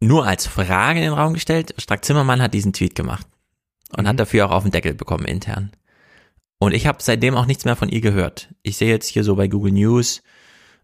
nur 0.00 0.26
als 0.26 0.46
Frage 0.46 0.98
in 0.98 1.04
den 1.04 1.14
Raum 1.14 1.34
gestellt, 1.34 1.74
Strack 1.78 2.04
Zimmermann 2.04 2.42
hat 2.42 2.54
diesen 2.54 2.72
Tweet 2.72 2.94
gemacht 2.94 3.26
und 3.96 4.08
hat 4.08 4.18
dafür 4.18 4.46
auch 4.46 4.52
auf 4.52 4.62
den 4.62 4.72
Deckel 4.72 4.94
bekommen 4.94 5.26
intern. 5.26 5.70
Und 6.58 6.74
ich 6.74 6.86
habe 6.86 6.98
seitdem 7.02 7.34
auch 7.36 7.46
nichts 7.46 7.64
mehr 7.64 7.76
von 7.76 7.88
ihr 7.88 8.00
gehört. 8.00 8.48
Ich 8.62 8.76
sehe 8.76 8.88
jetzt 8.90 9.08
hier 9.08 9.24
so 9.24 9.36
bei 9.36 9.48
Google 9.48 9.72
News, 9.72 10.22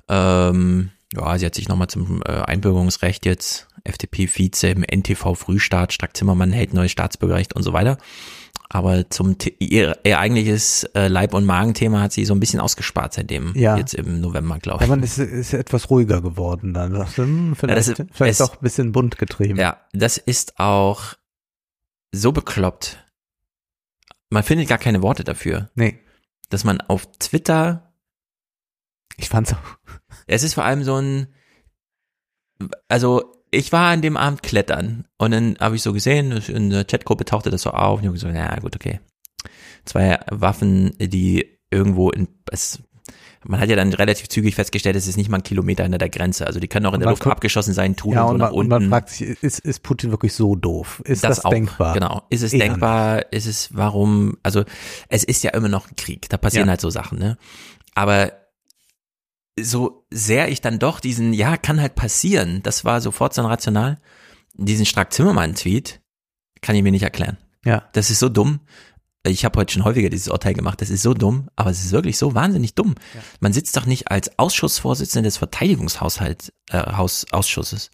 ähm, 0.08 0.90
ja, 1.14 1.38
sie 1.38 1.46
hat 1.46 1.54
sich 1.54 1.68
nochmal 1.68 1.88
zum 1.88 2.22
äh, 2.22 2.30
Einbürgerungsrecht 2.30 3.26
jetzt, 3.26 3.68
FDP-Vize 3.84 4.68
im 4.68 4.82
NTV-Frühstart, 4.82 5.92
Strack 5.92 6.16
Zimmermann 6.16 6.52
hält 6.52 6.74
neues 6.74 6.92
Staatsbürgerrecht 6.92 7.54
und 7.54 7.62
so 7.62 7.72
weiter. 7.72 7.98
Aber 8.68 9.08
zum 9.10 9.36
ihr, 9.60 9.96
ihr 10.04 10.18
eigentliches 10.18 10.84
äh, 10.94 11.06
Leib- 11.08 11.34
und 11.34 11.44
Magenthema 11.44 12.00
hat 12.00 12.12
sie 12.12 12.24
so 12.24 12.34
ein 12.34 12.40
bisschen 12.40 12.58
ausgespart 12.60 13.14
seitdem, 13.14 13.52
Ja. 13.56 13.76
jetzt 13.76 13.94
im 13.94 14.20
November, 14.20 14.58
glaube 14.58 14.80
Ja, 14.80 14.84
ich. 14.84 14.90
man 14.90 15.02
ist, 15.02 15.18
ist 15.18 15.52
etwas 15.54 15.88
ruhiger 15.88 16.20
geworden 16.20 16.74
dann. 16.74 16.92
Dachte, 16.94 17.22
hm, 17.22 17.54
Vielleicht, 17.54 17.78
das 17.78 17.88
ist- 17.88 18.02
vielleicht 18.12 18.32
es- 18.32 18.46
doch 18.46 18.54
ein 18.54 18.62
bisschen 18.62 18.90
bunt 18.92 19.18
getrieben. 19.18 19.56
Ja, 19.58 19.80
das 19.92 20.16
ist 20.18 20.58
auch 20.58 21.14
so 22.12 22.32
bekloppt. 22.32 23.04
Man 24.30 24.42
findet 24.42 24.68
gar 24.68 24.78
keine 24.78 25.02
Worte 25.02 25.22
dafür. 25.22 25.70
Nee. 25.76 26.00
Dass 26.48 26.64
man 26.64 26.80
auf 26.80 27.06
Twitter. 27.18 27.92
Ich 29.16 29.28
fand's 29.28 29.52
auch. 29.52 29.78
Es 30.26 30.42
ist 30.42 30.54
vor 30.54 30.64
allem 30.64 30.82
so 30.82 30.96
ein. 30.96 31.28
Also, 32.88 33.35
ich 33.50 33.72
war 33.72 33.90
an 33.92 34.02
dem 34.02 34.16
Abend 34.16 34.42
klettern 34.42 35.04
und 35.18 35.30
dann 35.30 35.56
habe 35.60 35.76
ich 35.76 35.82
so 35.82 35.92
gesehen, 35.92 36.32
in 36.32 36.70
der 36.70 36.84
Chatgruppe 36.84 37.24
tauchte 37.24 37.50
das 37.50 37.62
so 37.62 37.70
auf 37.70 37.98
und 37.98 38.04
ich 38.04 38.06
habe 38.08 38.14
gesagt, 38.14 38.34
na 38.34 38.58
gut, 38.60 38.74
okay. 38.76 39.00
Zwei 39.84 40.18
Waffen, 40.30 40.92
die 40.98 41.58
irgendwo 41.70 42.10
in. 42.10 42.26
Es, 42.50 42.80
man 43.44 43.60
hat 43.60 43.68
ja 43.68 43.76
dann 43.76 43.92
relativ 43.92 44.28
zügig 44.28 44.56
festgestellt, 44.56 44.96
es 44.96 45.06
ist 45.06 45.16
nicht 45.16 45.28
mal 45.28 45.36
ein 45.36 45.42
Kilometer 45.44 45.84
hinter 45.84 45.98
der 45.98 46.08
Grenze. 46.08 46.44
Also 46.48 46.58
die 46.58 46.66
können 46.66 46.86
auch 46.86 46.94
in 46.94 47.00
der 47.00 47.10
Luft 47.10 47.24
abgeschossen 47.24 47.72
sein, 47.72 47.94
tun 47.94 48.14
Ja, 48.14 48.22
und 48.24 48.28
so 48.28 48.34
und 48.34 48.38
nach 48.40 48.46
man, 48.50 48.54
unten. 48.58 48.68
man 48.70 48.88
fragt 48.90 49.10
sich, 49.10 49.40
ist, 49.42 49.60
ist 49.60 49.84
Putin 49.84 50.10
wirklich 50.10 50.32
so 50.34 50.56
doof? 50.56 51.00
Ist 51.04 51.22
das, 51.22 51.44
auch, 51.44 51.50
denkbar? 51.50 51.94
Genau. 51.94 52.22
Ist 52.30 52.42
es 52.42 52.52
Eher 52.52 52.66
denkbar? 52.66 53.32
Ist 53.32 53.46
es 53.46 53.70
warum? 53.76 54.36
Also 54.42 54.64
es 55.08 55.22
ist 55.22 55.44
ja 55.44 55.52
immer 55.52 55.68
noch 55.68 55.88
ein 55.88 55.94
Krieg. 55.96 56.28
Da 56.28 56.36
passieren 56.36 56.66
Ja. 56.66 56.70
halt 56.70 56.80
so 56.80 56.90
Sachen, 56.90 57.20
ne? 57.20 57.38
Aber 57.94 58.32
so 59.58 60.06
sehr 60.10 60.50
ich 60.50 60.60
dann 60.60 60.78
doch 60.78 61.00
diesen, 61.00 61.32
ja, 61.32 61.56
kann 61.56 61.80
halt 61.80 61.94
passieren, 61.94 62.62
das 62.62 62.84
war 62.84 63.00
sofort 63.00 63.34
so 63.34 63.42
ein 63.42 63.46
rational, 63.46 64.00
diesen 64.54 64.86
Strack-Zimmermann-Tweet 64.86 66.00
kann 66.60 66.76
ich 66.76 66.82
mir 66.82 66.92
nicht 66.92 67.02
erklären. 67.02 67.38
Ja. 67.64 67.88
Das 67.92 68.10
ist 68.10 68.18
so 68.18 68.28
dumm. 68.28 68.60
Ich 69.26 69.44
habe 69.44 69.58
heute 69.58 69.72
schon 69.72 69.84
häufiger 69.84 70.08
dieses 70.08 70.28
Urteil 70.28 70.54
gemacht, 70.54 70.80
das 70.80 70.90
ist 70.90 71.02
so 71.02 71.12
dumm, 71.12 71.48
aber 71.56 71.70
es 71.70 71.84
ist 71.84 71.90
wirklich 71.90 72.16
so 72.16 72.34
wahnsinnig 72.34 72.74
dumm. 72.74 72.94
Man 73.40 73.52
sitzt 73.52 73.76
doch 73.76 73.86
nicht 73.86 74.10
als 74.10 74.38
Ausschussvorsitzender 74.38 75.26
des 75.26 75.36
Verteidigungshaushalts, 75.36 76.52
äh, 76.70 76.92
Haus, 76.92 77.26
Ausschusses 77.32 77.90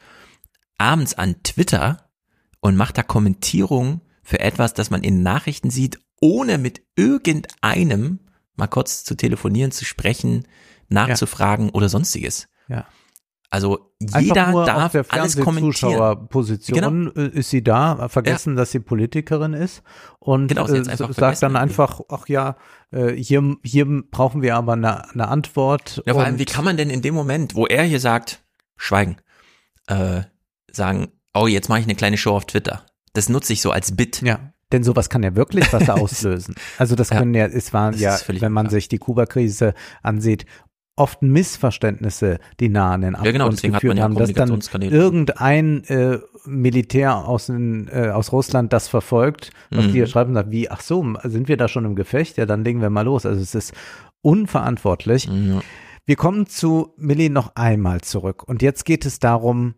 abends 0.83 1.15
an 1.15 1.37
Twitter 1.45 2.11
und 2.61 2.77
macht 2.77 2.99
da 2.99 3.03
Kommentierungen 3.03 4.01
für 4.25 4.41
etwas, 4.41 4.75
das 4.75 4.91
man 4.91 5.05
in 5.05 5.23
Nachrichten 5.23 5.71
sieht, 5.71 6.01
ohne 6.21 6.59
mit 6.59 6.83
irgendeinem 6.97 8.21
mal 8.57 8.67
kurz 8.67 9.05
zu 9.05 9.15
telefonieren, 9.15 9.73
zu 9.73 9.85
sprechen, 9.85 10.47
nachzufragen 10.93 11.67
ja. 11.67 11.73
oder 11.75 11.89
sonstiges. 11.89 12.49
Ja. 12.69 12.87
Also 13.53 13.93
jeder 14.01 14.51
nur 14.51 14.65
darf 14.65 14.95
auf 14.95 15.09
der 15.09 15.21
alles 15.21 15.39
kommentieren. 15.39 16.23
Genau. 16.69 17.11
ist 17.11 17.51
sie 17.51 17.63
da, 17.63 18.09
vergessen, 18.09 18.55
ja. 18.55 18.61
dass 18.61 18.71
sie 18.71 18.81
Politikerin 18.81 19.53
ist 19.53 19.83
und 20.21 20.49
genau, 20.49 20.67
äh, 20.67 20.83
sagt 21.13 21.43
dann 21.43 21.57
einfach, 21.57 22.01
ach 22.09 22.29
ja, 22.29 22.57
äh, 22.93 23.13
hier, 23.13 23.57
hier 23.63 23.87
brauchen 24.11 24.41
wir 24.41 24.57
aber 24.57 24.73
eine, 24.73 25.07
eine 25.11 25.29
Antwort. 25.29 26.03
Ja, 26.07 26.15
vor 26.15 26.25
allem, 26.25 26.39
wie 26.39 26.47
kann 26.47 26.65
man 26.65 26.79
denn 26.79 26.89
in 26.89 27.03
dem 27.03 27.15
Moment, 27.15 27.55
wo 27.55 27.67
er 27.67 27.83
hier 27.83 28.01
sagt, 28.01 28.43
schweigen, 28.79 29.17
äh, 29.87 30.23
sagen, 30.71 31.09
oh, 31.35 31.47
jetzt 31.47 31.69
mache 31.69 31.81
ich 31.81 31.87
eine 31.87 31.95
kleine 31.95 32.17
Show 32.17 32.35
auf 32.35 32.47
Twitter. 32.47 32.87
Das 33.13 33.29
nutze 33.29 33.53
ich 33.53 33.61
so 33.61 33.71
als 33.71 33.95
Bit. 33.95 34.23
Ja. 34.23 34.53
Denn 34.73 34.83
sowas 34.83 35.11
kann 35.11 35.23
ja 35.23 35.37
wirklich 35.37 35.71
was 35.75 35.89
auslösen. 35.91 36.55
Also 36.79 36.97
das 36.97 37.11
können 37.11 37.35
ja, 37.35 37.45
es 37.45 37.75
waren 37.75 37.99
ja, 37.99 38.19
wenn 38.27 38.53
man 38.53 38.69
klar. 38.69 38.71
sich 38.71 38.89
die 38.89 38.97
Kuba-Krise 38.97 39.75
ansieht, 40.03 40.47
oft 41.03 41.21
Missverständnisse, 41.21 42.39
die 42.61 42.69
nah 42.69 42.93
an 42.93 43.01
den 43.01 43.15
Abgrund 43.17 43.27
ja, 43.27 43.33
genau, 43.33 43.51
geführt 43.51 44.01
haben, 44.01 44.15
dass 44.15 44.33
dann 44.33 44.63
irgendein 44.83 45.83
äh, 45.85 46.19
Militär 46.45 47.17
aus, 47.29 47.49
in, 47.49 47.89
äh, 47.89 48.11
aus 48.11 48.31
Russland 48.31 48.73
das 48.73 48.87
verfolgt, 48.87 49.51
was 49.71 49.87
mhm. 49.87 49.93
die 49.93 50.07
schreiben 50.07 50.31
und 50.31 50.35
sagt, 50.37 50.53
wie, 50.53 50.71
ach 50.71 50.81
so, 50.81 51.05
sind 51.25 51.49
wir 51.49 51.57
da 51.57 51.67
schon 51.67 51.85
im 51.85 51.97
Gefecht? 51.97 52.37
Ja, 52.37 52.47
dann 52.47 52.63
legen 52.63 52.81
wir 52.81 52.89
mal 52.89 53.03
los. 53.03 53.27
Also 53.27 53.41
es 53.41 53.57
ist 53.57 53.73
unverantwortlich. 54.21 55.29
Mhm. 55.29 55.61
Wir 56.07 56.17
kommen 56.17 56.47
zu 56.47 56.95
Milli 56.97 57.29
noch 57.29 57.57
einmal 57.57 58.01
zurück 58.01 58.45
und 58.47 58.63
jetzt 58.63 58.85
geht 58.85 59.05
es 59.05 59.19
darum, 59.19 59.75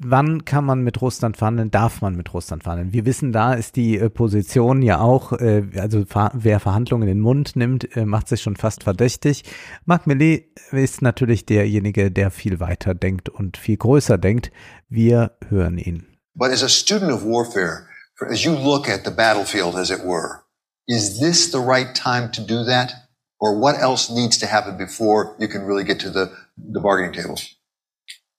wann 0.00 0.44
kann 0.44 0.64
man 0.64 0.82
mit 0.82 1.00
Russland 1.00 1.36
verhandeln? 1.36 1.70
Darf 1.70 2.00
man 2.00 2.14
mit 2.14 2.32
Russland 2.32 2.62
verhandeln? 2.62 2.92
Wir 2.92 3.04
wissen, 3.06 3.32
da 3.32 3.54
ist 3.54 3.76
die 3.76 3.98
äh, 3.98 4.10
Position 4.10 4.82
ja 4.82 5.00
auch, 5.00 5.32
äh, 5.32 5.64
also 5.76 6.04
wer 6.32 6.60
Verhandlungen 6.60 7.08
in 7.08 7.16
den 7.16 7.20
Mund 7.20 7.56
nimmt, 7.56 7.96
äh, 7.96 8.04
macht 8.04 8.28
sich 8.28 8.42
schon 8.42 8.56
fast 8.56 8.84
verdächtig. 8.84 9.44
Marc 9.84 10.06
Millet 10.06 10.46
ist 10.72 11.02
natürlich 11.02 11.46
derjenige, 11.46 12.10
der 12.10 12.30
viel 12.30 12.60
weiter 12.60 12.94
denkt 12.94 13.28
und 13.28 13.56
viel 13.56 13.76
größer 13.76 14.18
denkt. 14.18 14.50
Wir 14.88 15.32
hören 15.48 15.78
ihn. 15.78 16.06
But 16.34 16.50
as 16.50 16.62
a 16.62 16.68
student 16.68 17.12
of 17.12 17.24
warfare, 17.24 17.86
as 18.30 18.44
you 18.44 18.52
look 18.52 18.88
at 18.88 19.04
the 19.04 19.10
battlefield, 19.10 19.74
as 19.74 19.90
it 19.90 20.00
were, 20.04 20.42
is 20.86 21.18
this 21.18 21.50
the 21.50 21.58
right 21.58 21.94
time 21.94 22.30
to 22.32 22.42
do 22.42 22.64
that? 22.64 22.94
Or 23.38 23.60
what 23.60 23.76
else 23.80 24.12
needs 24.12 24.38
to 24.38 24.46
happen 24.46 24.76
before 24.78 25.34
you 25.38 25.48
can 25.48 25.66
really 25.66 25.84
get 25.84 25.98
to 26.00 26.10
the, 26.10 26.30
the 26.56 26.80
bargaining 26.80 27.12
table? 27.12 27.36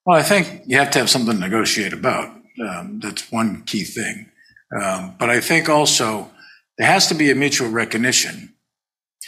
Well, 0.06 0.18
I 0.18 0.24
think 0.24 0.64
you 0.66 0.78
have 0.78 0.92
to 0.92 1.00
have 1.00 1.10
something 1.10 1.36
to 1.36 1.40
negotiate 1.40 1.94
about. 1.94 2.30
Um, 2.60 3.00
that's 3.02 3.32
one 3.32 3.64
key 3.64 3.84
thing. 3.84 4.30
Um, 4.82 5.16
but 5.18 5.30
I 5.30 5.40
think 5.40 5.70
also 5.70 6.30
there 6.78 6.88
has 6.88 7.08
to 7.08 7.16
be 7.16 7.32
a 7.32 7.36
mutual 7.36 7.70
recognition 7.70 8.54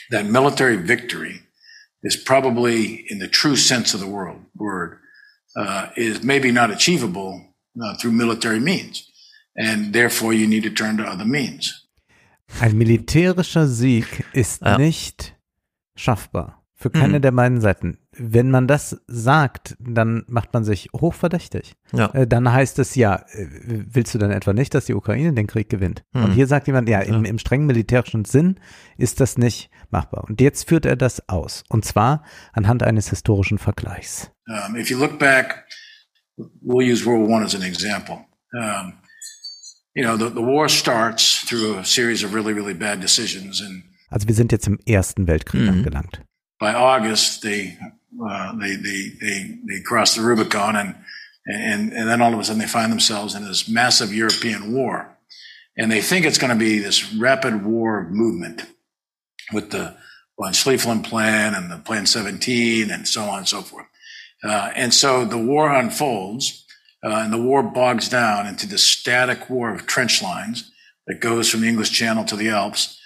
that 0.10 0.26
military 0.26 0.76
victory 0.76 1.42
is 2.04 2.16
probably, 2.16 3.06
in 3.10 3.20
the 3.20 3.28
true 3.28 3.56
sense 3.56 3.94
of 3.94 4.00
the 4.00 4.08
world, 4.08 4.42
word, 4.56 5.00
uh, 5.56 5.88
is 5.96 6.24
maybe 6.24 6.52
not 6.52 6.72
achievable 6.72 7.56
uh, 7.82 7.96
through 7.98 8.12
military 8.12 8.60
means. 8.60 9.10
And 9.56 9.94
therefore 9.94 10.34
you 10.34 10.48
need 10.48 10.64
to 10.64 10.70
turn 10.70 10.98
to 10.98 11.04
other 11.04 11.26
means. 11.26 11.82
Ein 12.62 12.78
militärischer 12.78 13.68
Sieg 13.68 14.24
ist 14.34 14.62
ja. 14.62 14.78
nicht 14.78 15.36
schaffbar. 15.96 16.55
Für 16.78 16.90
keine 16.90 17.20
mhm. 17.20 17.22
der 17.22 17.32
beiden 17.32 17.62
Seiten. 17.62 18.00
Wenn 18.12 18.52
man 18.52 18.68
das 18.68 19.02
sagt, 19.08 19.78
dann 19.80 20.26
macht 20.28 20.54
man 20.54 20.66
sich 20.66 20.90
hochverdächtig. 20.94 21.76
Ja. 21.94 22.14
Äh, 22.14 22.28
dann 22.28 22.52
heißt 22.52 22.80
es 22.80 22.96
ja, 22.96 23.24
äh, 23.32 23.48
willst 23.88 24.14
du 24.14 24.18
dann 24.18 24.32
etwa 24.32 24.52
nicht, 24.52 24.74
dass 24.74 24.86
die 24.86 24.94
Ukraine 24.94 25.32
den 25.32 25.48
Krieg 25.48 25.70
gewinnt? 25.70 26.04
Mhm. 26.12 26.26
Und 26.26 26.32
hier 26.34 26.48
sagt 26.48 26.68
jemand, 26.68 26.90
ja, 26.90 27.00
im, 27.00 27.24
im 27.24 27.40
strengen 27.40 27.66
militärischen 27.66 28.26
Sinn 28.26 28.60
ist 28.98 29.22
das 29.22 29.38
nicht 29.38 29.70
machbar. 29.90 30.26
Und 30.26 30.42
jetzt 30.42 30.68
führt 30.68 30.86
er 30.86 30.98
das 30.98 31.30
aus. 31.30 31.64
Und 31.70 31.86
zwar 31.86 32.24
anhand 32.52 32.84
eines 32.84 33.10
historischen 33.10 33.58
Vergleichs. 33.58 34.32
Um, 34.48 34.76
if 34.76 34.90
you 34.90 35.00
look 35.00 35.18
back, 35.18 35.66
we'll 36.38 36.86
use 36.86 37.06
World 37.06 37.30
War 37.30 37.42
I 37.42 37.46
as 37.46 37.56
an 37.56 37.62
example. 37.62 38.26
Um, 38.54 38.94
you 39.94 40.04
know, 40.04 40.18
the, 40.18 40.30
the 40.30 40.42
war 40.42 40.68
starts 40.68 41.46
through 41.48 41.78
a 41.78 41.86
series 41.86 42.24
of 42.24 42.34
really, 42.34 42.54
really 42.54 42.74
bad 42.74 43.02
decisions. 43.02 43.62
And 43.62 43.84
also 44.10 44.28
wir 44.28 44.36
sind 44.36 44.52
jetzt 44.52 44.68
im 44.68 44.78
Ersten 44.86 45.28
Weltkrieg 45.28 45.62
mhm. 45.62 45.70
angelangt. 45.70 46.22
By 46.60 46.74
August, 46.74 47.42
they, 47.42 47.78
uh, 48.24 48.56
they, 48.58 48.76
they, 48.76 49.12
they, 49.20 49.60
they 49.68 49.82
cross 49.82 50.16
the 50.16 50.22
Rubicon 50.22 50.76
and, 50.76 50.96
and, 51.46 51.94
and 51.94 52.10
then 52.10 52.22
all 52.22 52.34
of 52.34 52.40
a 52.40 52.44
sudden 52.44 52.60
they 52.60 52.68
find 52.68 52.92
themselves 52.92 53.36
in 53.36 53.46
this 53.46 53.68
massive 53.70 54.14
European 54.14 54.74
war. 54.74 55.18
And 55.78 55.92
they 55.92 56.02
think 56.02 56.26
it's 56.26 56.38
going 56.38 56.54
to 56.54 56.60
be 56.60 56.80
this 56.80 57.14
rapid 57.14 57.66
war 57.66 58.08
movement 58.10 58.66
with 59.54 59.72
the 59.72 59.96
von 60.40 60.54
Schliefflin 60.54 61.04
plan 61.04 61.54
and 61.54 61.72
the 61.72 61.78
Plan 61.78 62.06
17 62.06 62.90
and 62.90 63.08
so 63.08 63.24
on 63.24 63.40
and 63.40 63.48
so 63.48 63.62
forth. 63.62 63.86
Uh, 64.44 64.72
and 64.76 64.94
so 64.94 65.26
the 65.26 65.38
war 65.38 65.74
unfolds 65.74 66.66
uh, 67.04 67.22
and 67.24 67.34
the 67.34 67.42
war 67.42 67.64
bogs 67.64 68.10
down 68.10 68.48
into 68.48 68.68
the 68.68 68.78
static 68.78 69.50
war 69.50 69.74
of 69.74 69.86
trench 69.86 70.22
lines 70.22 70.72
that 71.08 71.20
goes 71.20 71.50
from 71.50 71.62
the 71.62 71.68
English 71.68 71.92
Channel 71.92 72.26
to 72.26 72.36
the 72.36 72.50
Alps. 72.50 73.05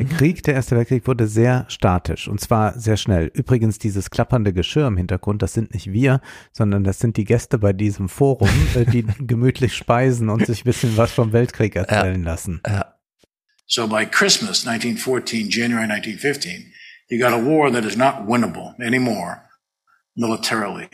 Der 0.00 0.08
Krieg, 0.08 0.42
der 0.44 0.54
Erste 0.54 0.76
Weltkrieg, 0.76 1.06
wurde 1.06 1.26
sehr 1.26 1.66
statisch 1.68 2.26
und 2.26 2.40
zwar 2.40 2.78
sehr 2.78 2.96
schnell. 2.96 3.30
Übrigens, 3.34 3.78
dieses 3.78 4.08
klappernde 4.08 4.54
Geschirr 4.54 4.86
im 4.86 4.96
Hintergrund, 4.96 5.42
das 5.42 5.52
sind 5.52 5.74
nicht 5.74 5.92
wir, 5.92 6.22
sondern 6.52 6.84
das 6.84 7.00
sind 7.00 7.18
die 7.18 7.26
Gäste 7.26 7.58
bei 7.58 7.74
diesem 7.74 8.08
Forum, 8.08 8.48
äh, 8.74 8.86
die 8.86 9.04
gemütlich 9.18 9.74
speisen 9.74 10.30
und 10.30 10.46
sich 10.46 10.62
ein 10.62 10.64
bisschen 10.64 10.96
was 10.96 11.12
vom 11.12 11.34
Weltkrieg 11.34 11.76
erzählen 11.76 12.22
ja. 12.22 12.30
lassen. 12.30 12.62
Ja. 12.66 12.94
So 13.66 13.86
by 13.86 14.06
Christmas 14.06 14.66
1914, 14.66 15.50
January 15.50 15.84
1915, 15.84 16.72
you 17.10 17.18
got 17.18 17.34
a 17.34 17.44
war 17.44 17.70
that 17.70 17.84
is 17.84 17.94
not 17.94 18.26
winnable 18.26 18.74
anymore 18.80 19.42
militarily. 20.16 20.88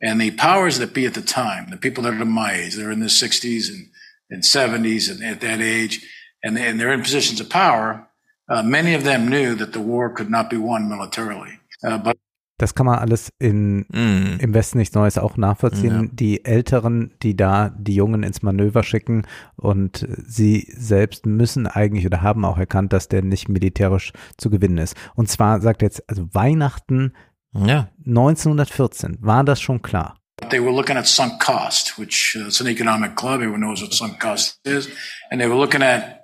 And 0.00 0.20
the 0.20 0.32
powers 0.32 0.80
that 0.80 0.92
be 0.92 1.06
at 1.06 1.14
the 1.14 1.22
time, 1.22 1.70
the 1.70 1.76
people 1.76 2.02
that 2.02 2.20
are 2.20 2.24
my 2.24 2.52
age, 2.52 2.74
they're 2.74 2.90
in 2.90 2.98
their 2.98 3.08
60s 3.08 3.70
and, 3.70 3.88
and 4.28 4.42
70s 4.42 5.08
and 5.08 5.22
at 5.22 5.40
that 5.42 5.60
age, 5.60 6.04
and, 6.42 6.56
they, 6.56 6.66
and 6.66 6.80
they're 6.80 6.92
in 6.92 7.02
positions 7.02 7.40
of 7.40 7.48
power, 7.48 8.08
many 8.48 8.94
of 8.94 9.04
them 9.04 9.26
knew 9.26 9.54
that 9.56 9.72
the 9.72 9.80
war 9.80 10.12
could 10.12 10.30
not 10.30 10.50
be 10.50 10.56
won 10.56 10.88
militarily. 10.88 11.58
Uh, 11.84 11.98
but 11.98 12.16
das 12.62 12.76
kann 12.76 12.86
man 12.86 13.00
alles 13.00 13.32
in, 13.40 13.86
mm. 13.88 14.38
im 14.38 14.54
Westen 14.54 14.78
nichts 14.78 14.94
Neues 14.94 15.18
auch 15.18 15.36
nachvollziehen. 15.36 16.04
Ja. 16.04 16.10
Die 16.12 16.44
Älteren, 16.44 17.12
die 17.22 17.36
da 17.36 17.70
die 17.70 17.96
Jungen 17.96 18.22
ins 18.22 18.42
Manöver 18.42 18.84
schicken 18.84 19.26
und 19.56 20.06
sie 20.24 20.68
selbst 20.72 21.26
müssen 21.26 21.66
eigentlich 21.66 22.06
oder 22.06 22.22
haben 22.22 22.44
auch 22.44 22.58
erkannt, 22.58 22.92
dass 22.92 23.08
der 23.08 23.22
nicht 23.22 23.48
militärisch 23.48 24.12
zu 24.36 24.48
gewinnen 24.48 24.78
ist. 24.78 24.96
Und 25.16 25.28
zwar 25.28 25.60
sagt 25.60 25.82
jetzt, 25.82 26.08
also 26.08 26.28
Weihnachten 26.32 27.14
ja. 27.52 27.88
1914, 28.06 29.18
war 29.20 29.42
das 29.42 29.60
schon 29.60 29.82
klar? 29.82 30.16
They 30.50 30.60
were 30.60 30.72
looking 30.72 30.96
at 30.96 31.06
sunk 31.06 31.40
cost, 31.40 31.98
which 31.98 32.36
uh, 32.36 32.46
it's 32.46 32.60
an 32.60 32.68
economic 32.68 33.16
club. 33.16 33.40
Everyone 33.40 33.60
knows 33.60 33.82
what 33.82 33.92
sunk 33.92 34.20
cost 34.20 34.60
is. 34.64 34.88
And 35.30 35.40
they 35.40 35.48
were 35.48 35.58
looking 35.58 35.82
at 35.82 36.21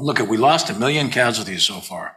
look 0.00 0.20
at 0.20 0.28
we 0.28 0.36
lost 0.36 0.70
a 0.70 0.74
million 0.74 1.10
casualties 1.10 1.62
so 1.62 1.80
far 1.80 2.16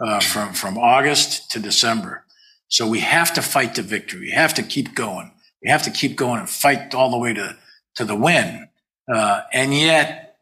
uh, 0.00 0.20
from 0.20 0.52
from 0.54 0.78
August 0.78 1.50
to 1.52 1.60
December. 1.60 2.24
So 2.68 2.86
we 2.86 3.00
have 3.00 3.32
to 3.34 3.42
fight 3.42 3.74
to 3.74 3.82
victory. 3.82 4.20
We 4.20 4.30
have 4.30 4.54
to 4.54 4.62
keep 4.62 4.94
going. 4.94 5.32
We 5.62 5.70
have 5.70 5.82
to 5.82 5.90
keep 5.90 6.16
going 6.16 6.40
and 6.40 6.48
fight 6.48 6.94
all 6.94 7.10
the 7.10 7.18
way 7.18 7.34
to 7.34 7.56
to 7.96 8.04
the 8.04 8.16
win. 8.16 8.68
Uh, 9.12 9.42
and 9.52 9.74
yet 9.74 10.36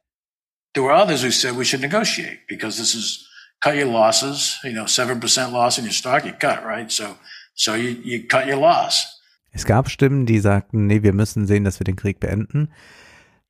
there 0.75 0.83
were 0.83 0.93
others 0.93 1.23
who 1.23 1.31
said 1.31 1.57
we 1.57 1.65
should 1.65 1.81
negotiate 1.81 2.41
because 2.49 2.79
this 2.79 2.95
is 2.95 3.27
cut 3.61 3.77
your 3.77 3.87
losses. 3.87 4.59
You 4.65 4.73
know, 4.73 4.87
seven 4.87 5.21
percent 5.21 5.53
loss 5.53 5.79
in 5.79 5.85
your 5.85 5.93
stock, 5.93 6.25
you 6.25 6.33
cut 6.33 6.65
right. 6.65 6.91
So 6.91 7.17
so 7.55 7.75
you 7.75 7.91
you 8.03 8.27
cut 8.27 8.47
your 8.47 8.59
loss. 8.59 9.07
Es 9.53 9.65
gab 9.65 9.91
Stimmen, 9.91 10.27
die 10.27 10.39
sagten, 10.39 10.87
nee, 10.87 11.03
wir 11.03 11.13
müssen 11.13 11.45
sehen, 11.47 11.65
dass 11.65 11.81
wir 11.81 11.85
den 11.85 11.97
Krieg 11.97 12.21
beenden. 12.21 12.69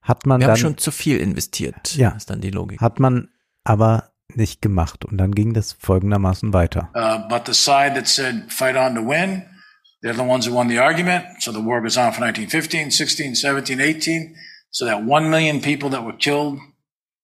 Hat 0.03 0.27
man 0.27 0.41
Wir 0.41 0.47
dann, 0.47 0.57
haben 0.57 0.61
schon 0.61 0.79
zu 0.79 0.91
viel 0.91 1.19
investiert. 1.19 1.95
Ja. 1.97 2.11
Ist 2.11 2.31
dann 2.31 2.41
die 2.41 2.51
Logik. 2.51 2.81
Hat 2.81 3.01
man 3.01 3.29
aber 3.65 4.11
nicht 4.37 4.63
gemacht. 4.63 5.05
Und 5.05 5.19
dann 5.19 5.33
ging 5.33 5.53
das 5.55 5.73
folgendermaßen 5.73 6.53
weiter. 6.53 6.91
Uh, 6.95 7.29
but 7.29 7.47
the 7.47 7.55
side 7.55 7.95
that 7.95 8.07
said 8.07 8.53
fight 8.53 8.77
on 8.77 8.95
to 8.95 9.03
win, 9.03 9.43
they're 10.03 10.15
the 10.15 10.21
ones 10.21 10.47
who 10.47 10.55
won 10.55 10.69
the 10.69 10.79
argument. 10.79 11.25
So 11.41 11.53
the 11.53 11.65
war 11.65 11.81
goes 11.81 11.97
on 11.97 12.13
for 12.13 12.23
1915, 12.23 12.91
16, 12.91 13.35
17, 13.35 13.81
18. 13.81 14.37
So 14.71 14.87
that 14.87 15.03
1 15.05 15.31
million 15.31 15.61
people 15.61 15.91
that 15.91 16.05
were 16.05 16.17
killed 16.17 16.59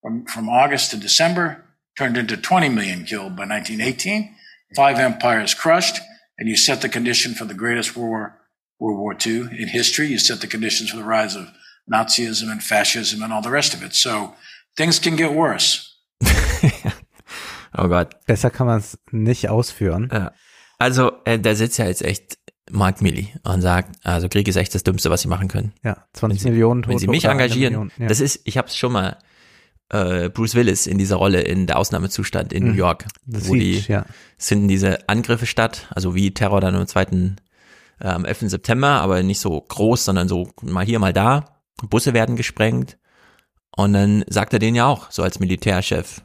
from, 0.02 0.26
from 0.26 0.48
August 0.48 0.90
to 0.90 0.96
December 0.96 1.64
turned 1.96 2.16
into 2.16 2.36
20 2.36 2.68
million 2.68 3.04
killed 3.04 3.36
by 3.36 3.46
1918. 3.46 4.34
Five 4.74 4.98
empires 4.98 5.54
crushed. 5.54 6.00
And 6.38 6.48
you 6.48 6.56
set 6.56 6.82
the 6.82 6.88
condition 6.88 7.34
for 7.34 7.46
the 7.46 7.54
greatest 7.54 7.96
war, 7.96 8.36
World 8.78 8.98
War 8.98 9.16
II 9.24 9.48
in 9.58 9.68
history. 9.68 10.08
You 10.08 10.18
set 10.18 10.40
the 10.40 10.46
conditions 10.46 10.90
for 10.90 10.98
the 10.98 11.04
rise 11.04 11.34
of 11.34 11.48
Nazism 11.86 12.50
and 12.50 12.62
fascism 12.62 13.22
and 13.22 13.32
all 13.32 13.42
the 13.42 13.50
rest 13.50 13.74
of 13.74 13.82
it. 13.82 13.94
So 13.94 14.34
things 14.76 15.00
can 15.00 15.16
get 15.16 15.30
worse. 15.32 15.94
oh 17.76 17.88
Gott. 17.88 18.14
Besser 18.26 18.50
kann 18.50 18.66
man 18.66 18.78
es 18.78 18.98
nicht 19.10 19.48
ausführen. 19.48 20.10
Ja. 20.12 20.32
Also, 20.78 21.12
äh, 21.24 21.38
da 21.38 21.54
sitzt 21.54 21.78
ja 21.78 21.86
jetzt 21.86 22.02
echt 22.02 22.38
Mark 22.70 23.00
Milley 23.00 23.32
und 23.44 23.62
sagt, 23.62 23.96
also 24.04 24.28
Krieg 24.28 24.46
ist 24.48 24.56
echt 24.56 24.74
das 24.74 24.82
Dümmste, 24.82 25.10
was 25.10 25.22
sie 25.22 25.28
machen 25.28 25.48
können. 25.48 25.72
Ja, 25.82 26.04
20 26.14 26.20
wenn 26.20 26.42
sie, 26.42 26.50
Millionen 26.50 26.82
Tote 26.82 26.92
Wenn 26.92 26.98
sie 26.98 27.06
mich 27.08 27.24
engagieren, 27.24 27.92
ja. 27.96 28.08
das 28.08 28.20
ist, 28.20 28.40
ich 28.44 28.58
habe 28.58 28.68
es 28.68 28.76
schon 28.76 28.92
mal 28.92 29.18
äh, 29.90 30.28
Bruce 30.28 30.54
Willis 30.56 30.86
in 30.86 30.98
dieser 30.98 31.16
Rolle 31.16 31.42
in 31.42 31.66
der 31.66 31.78
Ausnahmezustand 31.78 32.52
in 32.52 32.64
Mhm. 32.64 32.70
New 32.70 32.76
York, 32.76 33.04
The 33.26 33.48
wo 33.48 33.54
die 33.54 33.74
Siege, 33.74 33.92
ja. 33.92 34.06
es 34.36 34.48
finden 34.48 34.68
diese 34.68 35.08
Angriffe 35.08 35.46
statt, 35.46 35.86
also 35.90 36.14
wie 36.14 36.34
Terror 36.34 36.60
dann 36.60 36.74
am 36.74 36.86
zweiten, 36.88 37.36
äh, 38.00 38.08
am 38.08 38.24
11. 38.24 38.50
September, 38.50 38.88
aber 38.88 39.22
nicht 39.22 39.40
so 39.40 39.60
groß, 39.60 40.04
sondern 40.04 40.28
so 40.28 40.50
mal 40.62 40.84
hier, 40.84 40.98
mal 40.98 41.12
da. 41.12 41.55
Busse 41.82 42.14
werden 42.14 42.36
gesprengt. 42.36 42.98
Und 43.76 43.92
dann 43.92 44.24
sagt 44.28 44.52
er 44.52 44.58
denen 44.58 44.76
ja 44.76 44.86
auch, 44.86 45.10
so 45.10 45.22
als 45.22 45.38
Militärchef, 45.38 46.22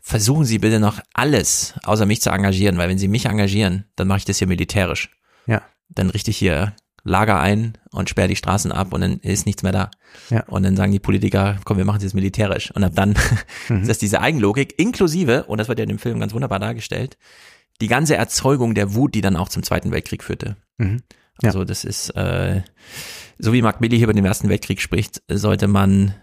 versuchen 0.00 0.44
Sie 0.44 0.58
bitte 0.58 0.78
noch 0.80 1.00
alles, 1.12 1.74
außer 1.82 2.06
mich 2.06 2.22
zu 2.22 2.30
engagieren, 2.30 2.78
weil 2.78 2.88
wenn 2.88 2.98
Sie 2.98 3.08
mich 3.08 3.26
engagieren, 3.26 3.84
dann 3.96 4.06
mache 4.08 4.18
ich 4.18 4.24
das 4.24 4.38
hier 4.38 4.46
militärisch. 4.46 5.10
Ja. 5.46 5.62
Dann 5.88 6.10
richte 6.10 6.30
ich 6.30 6.38
hier 6.38 6.74
Lager 7.04 7.40
ein 7.40 7.78
und 7.90 8.10
sperre 8.10 8.28
die 8.28 8.36
Straßen 8.36 8.70
ab 8.70 8.92
und 8.92 9.00
dann 9.00 9.18
ist 9.20 9.46
nichts 9.46 9.62
mehr 9.62 9.72
da. 9.72 9.90
Ja. 10.30 10.44
Und 10.46 10.64
dann 10.64 10.76
sagen 10.76 10.92
die 10.92 10.98
Politiker, 10.98 11.58
komm, 11.64 11.78
wir 11.78 11.84
machen 11.84 12.00
das 12.02 12.12
militärisch. 12.12 12.70
Und 12.72 12.84
ab 12.84 12.92
dann 12.94 13.14
Mhm. 13.68 13.82
ist 13.82 13.88
das 13.88 13.98
diese 13.98 14.20
Eigenlogik, 14.20 14.78
inklusive, 14.78 15.44
und 15.44 15.58
das 15.58 15.68
wird 15.68 15.78
ja 15.78 15.84
in 15.84 15.88
dem 15.88 15.98
Film 15.98 16.20
ganz 16.20 16.32
wunderbar 16.34 16.58
dargestellt, 16.58 17.16
die 17.80 17.88
ganze 17.88 18.16
Erzeugung 18.16 18.74
der 18.74 18.94
Wut, 18.94 19.14
die 19.14 19.20
dann 19.20 19.36
auch 19.36 19.48
zum 19.48 19.62
Zweiten 19.62 19.90
Weltkrieg 19.90 20.22
führte. 20.22 20.56
Mhm. 20.76 21.02
Ja. 21.42 21.48
Also 21.48 21.64
das 21.64 21.84
ist, 21.84 22.10
äh, 22.10 22.62
so 23.38 23.52
wie 23.52 23.62
Mark 23.62 23.80
Billy 23.80 23.96
hier 23.96 24.04
über 24.04 24.12
den 24.12 24.24
Ersten 24.24 24.48
Weltkrieg 24.48 24.80
spricht, 24.80 25.22
sollte 25.28 25.68
man 25.68 26.14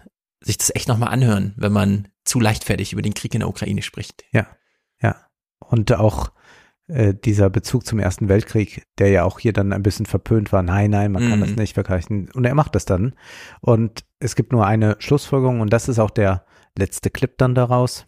sich 0.42 0.58
das 0.58 0.74
echt 0.76 0.88
nochmal 0.88 1.10
anhören, 1.10 1.54
wenn 1.58 1.72
man 1.72 2.08
zu 2.26 2.40
leichtfertig 2.40 2.94
über 2.94 3.02
den 3.02 3.14
Krieg 3.14 3.34
in 3.34 3.40
der 3.40 3.50
Ukraine 3.50 3.82
spricht. 3.82 4.24
Ja, 4.32 4.48
ja. 5.02 5.16
Und 5.60 5.92
auch 5.94 6.32
äh, 6.88 7.14
dieser 7.16 7.50
Bezug 7.50 7.86
zum 7.86 7.98
Ersten 8.00 8.30
Weltkrieg, 8.30 8.84
der 9.00 9.10
ja 9.10 9.24
auch 9.24 9.40
hier 9.40 9.54
dann 9.54 9.74
ein 9.74 9.82
bisschen 9.82 10.06
verpönt 10.06 10.52
war. 10.52 10.62
Nein, 10.62 10.92
nein, 10.92 11.12
man 11.12 11.28
kann 11.28 11.40
Mhm. 11.40 11.46
das 11.46 11.56
nicht 11.56 11.74
vergleichen. 11.74 12.30
Und 12.32 12.46
er 12.46 12.54
macht 12.54 12.76
das 12.76 12.86
dann. 12.86 13.16
Und 13.62 14.06
es 14.20 14.36
gibt 14.36 14.52
nur 14.52 14.68
eine 14.68 14.96
Schlussfolgerung 15.00 15.62
und 15.62 15.72
das 15.72 15.88
ist 15.88 15.98
auch 15.98 16.12
der 16.12 16.46
letzte 16.78 17.10
Clip 17.10 17.36
dann 17.38 17.56
daraus. 17.56 18.06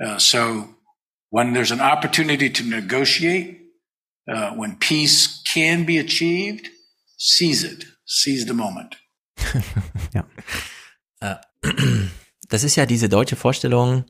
Uh, 0.00 0.18
so 0.18 0.64
when 1.30 1.54
there's 1.54 1.72
an 1.72 1.80
opportunity 1.80 2.52
to 2.52 2.64
negotiate, 2.64 3.56
uh, 4.28 4.50
when 4.56 4.78
peace 4.78 5.42
can 5.52 5.84
be 5.84 5.98
achieved, 5.98 6.68
seize 7.16 7.64
it, 7.64 7.86
seize 8.04 8.46
the 8.46 8.54
moment. 8.54 8.96
Äh, 11.20 11.36
Das 12.48 12.64
ist 12.64 12.76
ja 12.76 12.86
diese 12.86 13.08
deutsche 13.08 13.36
Vorstellung, 13.36 14.04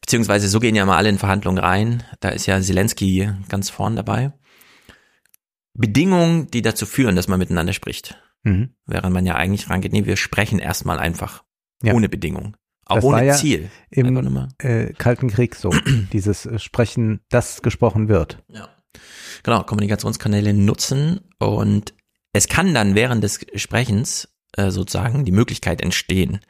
beziehungsweise 0.00 0.48
so 0.48 0.60
gehen 0.60 0.74
ja 0.74 0.84
mal 0.84 0.96
alle 0.96 1.08
in 1.08 1.18
Verhandlungen 1.18 1.58
rein. 1.58 2.02
Da 2.20 2.30
ist 2.30 2.46
ja 2.46 2.60
Zelensky 2.60 3.30
ganz 3.48 3.70
vorn 3.70 3.96
dabei. 3.96 4.32
Bedingungen, 5.74 6.48
die 6.50 6.62
dazu 6.62 6.86
führen, 6.86 7.16
dass 7.16 7.28
man 7.28 7.38
miteinander 7.38 7.72
spricht. 7.72 8.20
Mhm. 8.42 8.74
Während 8.86 9.12
man 9.12 9.26
ja 9.26 9.34
eigentlich 9.34 9.68
rangeht, 9.70 9.92
nee, 9.92 10.06
wir 10.06 10.16
sprechen 10.16 10.58
erstmal 10.58 10.98
einfach. 10.98 11.44
Ja. 11.82 11.92
Ohne 11.92 12.08
Bedingung. 12.08 12.56
Auch 12.86 12.96
Das 12.96 13.04
ohne 13.04 13.16
war 13.16 13.24
ja 13.24 13.34
Ziel. 13.34 13.70
Im 13.90 14.48
äh, 14.58 14.92
Kalten 14.94 15.28
Krieg 15.28 15.54
so. 15.54 15.70
Dieses 16.12 16.48
Sprechen, 16.62 17.20
das 17.28 17.62
gesprochen 17.62 18.08
wird. 18.08 18.42
Ja. 18.48 18.68
Genau, 19.46 19.62
Kommunikationskanäle 19.62 20.52
nutzen 20.52 21.20
und 21.38 21.94
es 22.34 22.48
kann 22.48 22.74
dann 22.74 22.94
während 22.94 23.24
des 23.24 23.40
Sprechens 23.54 24.28
äh, 24.56 24.70
sozusagen 24.70 25.24
die 25.24 25.32
Möglichkeit 25.32 25.80
entstehen. 25.80 26.40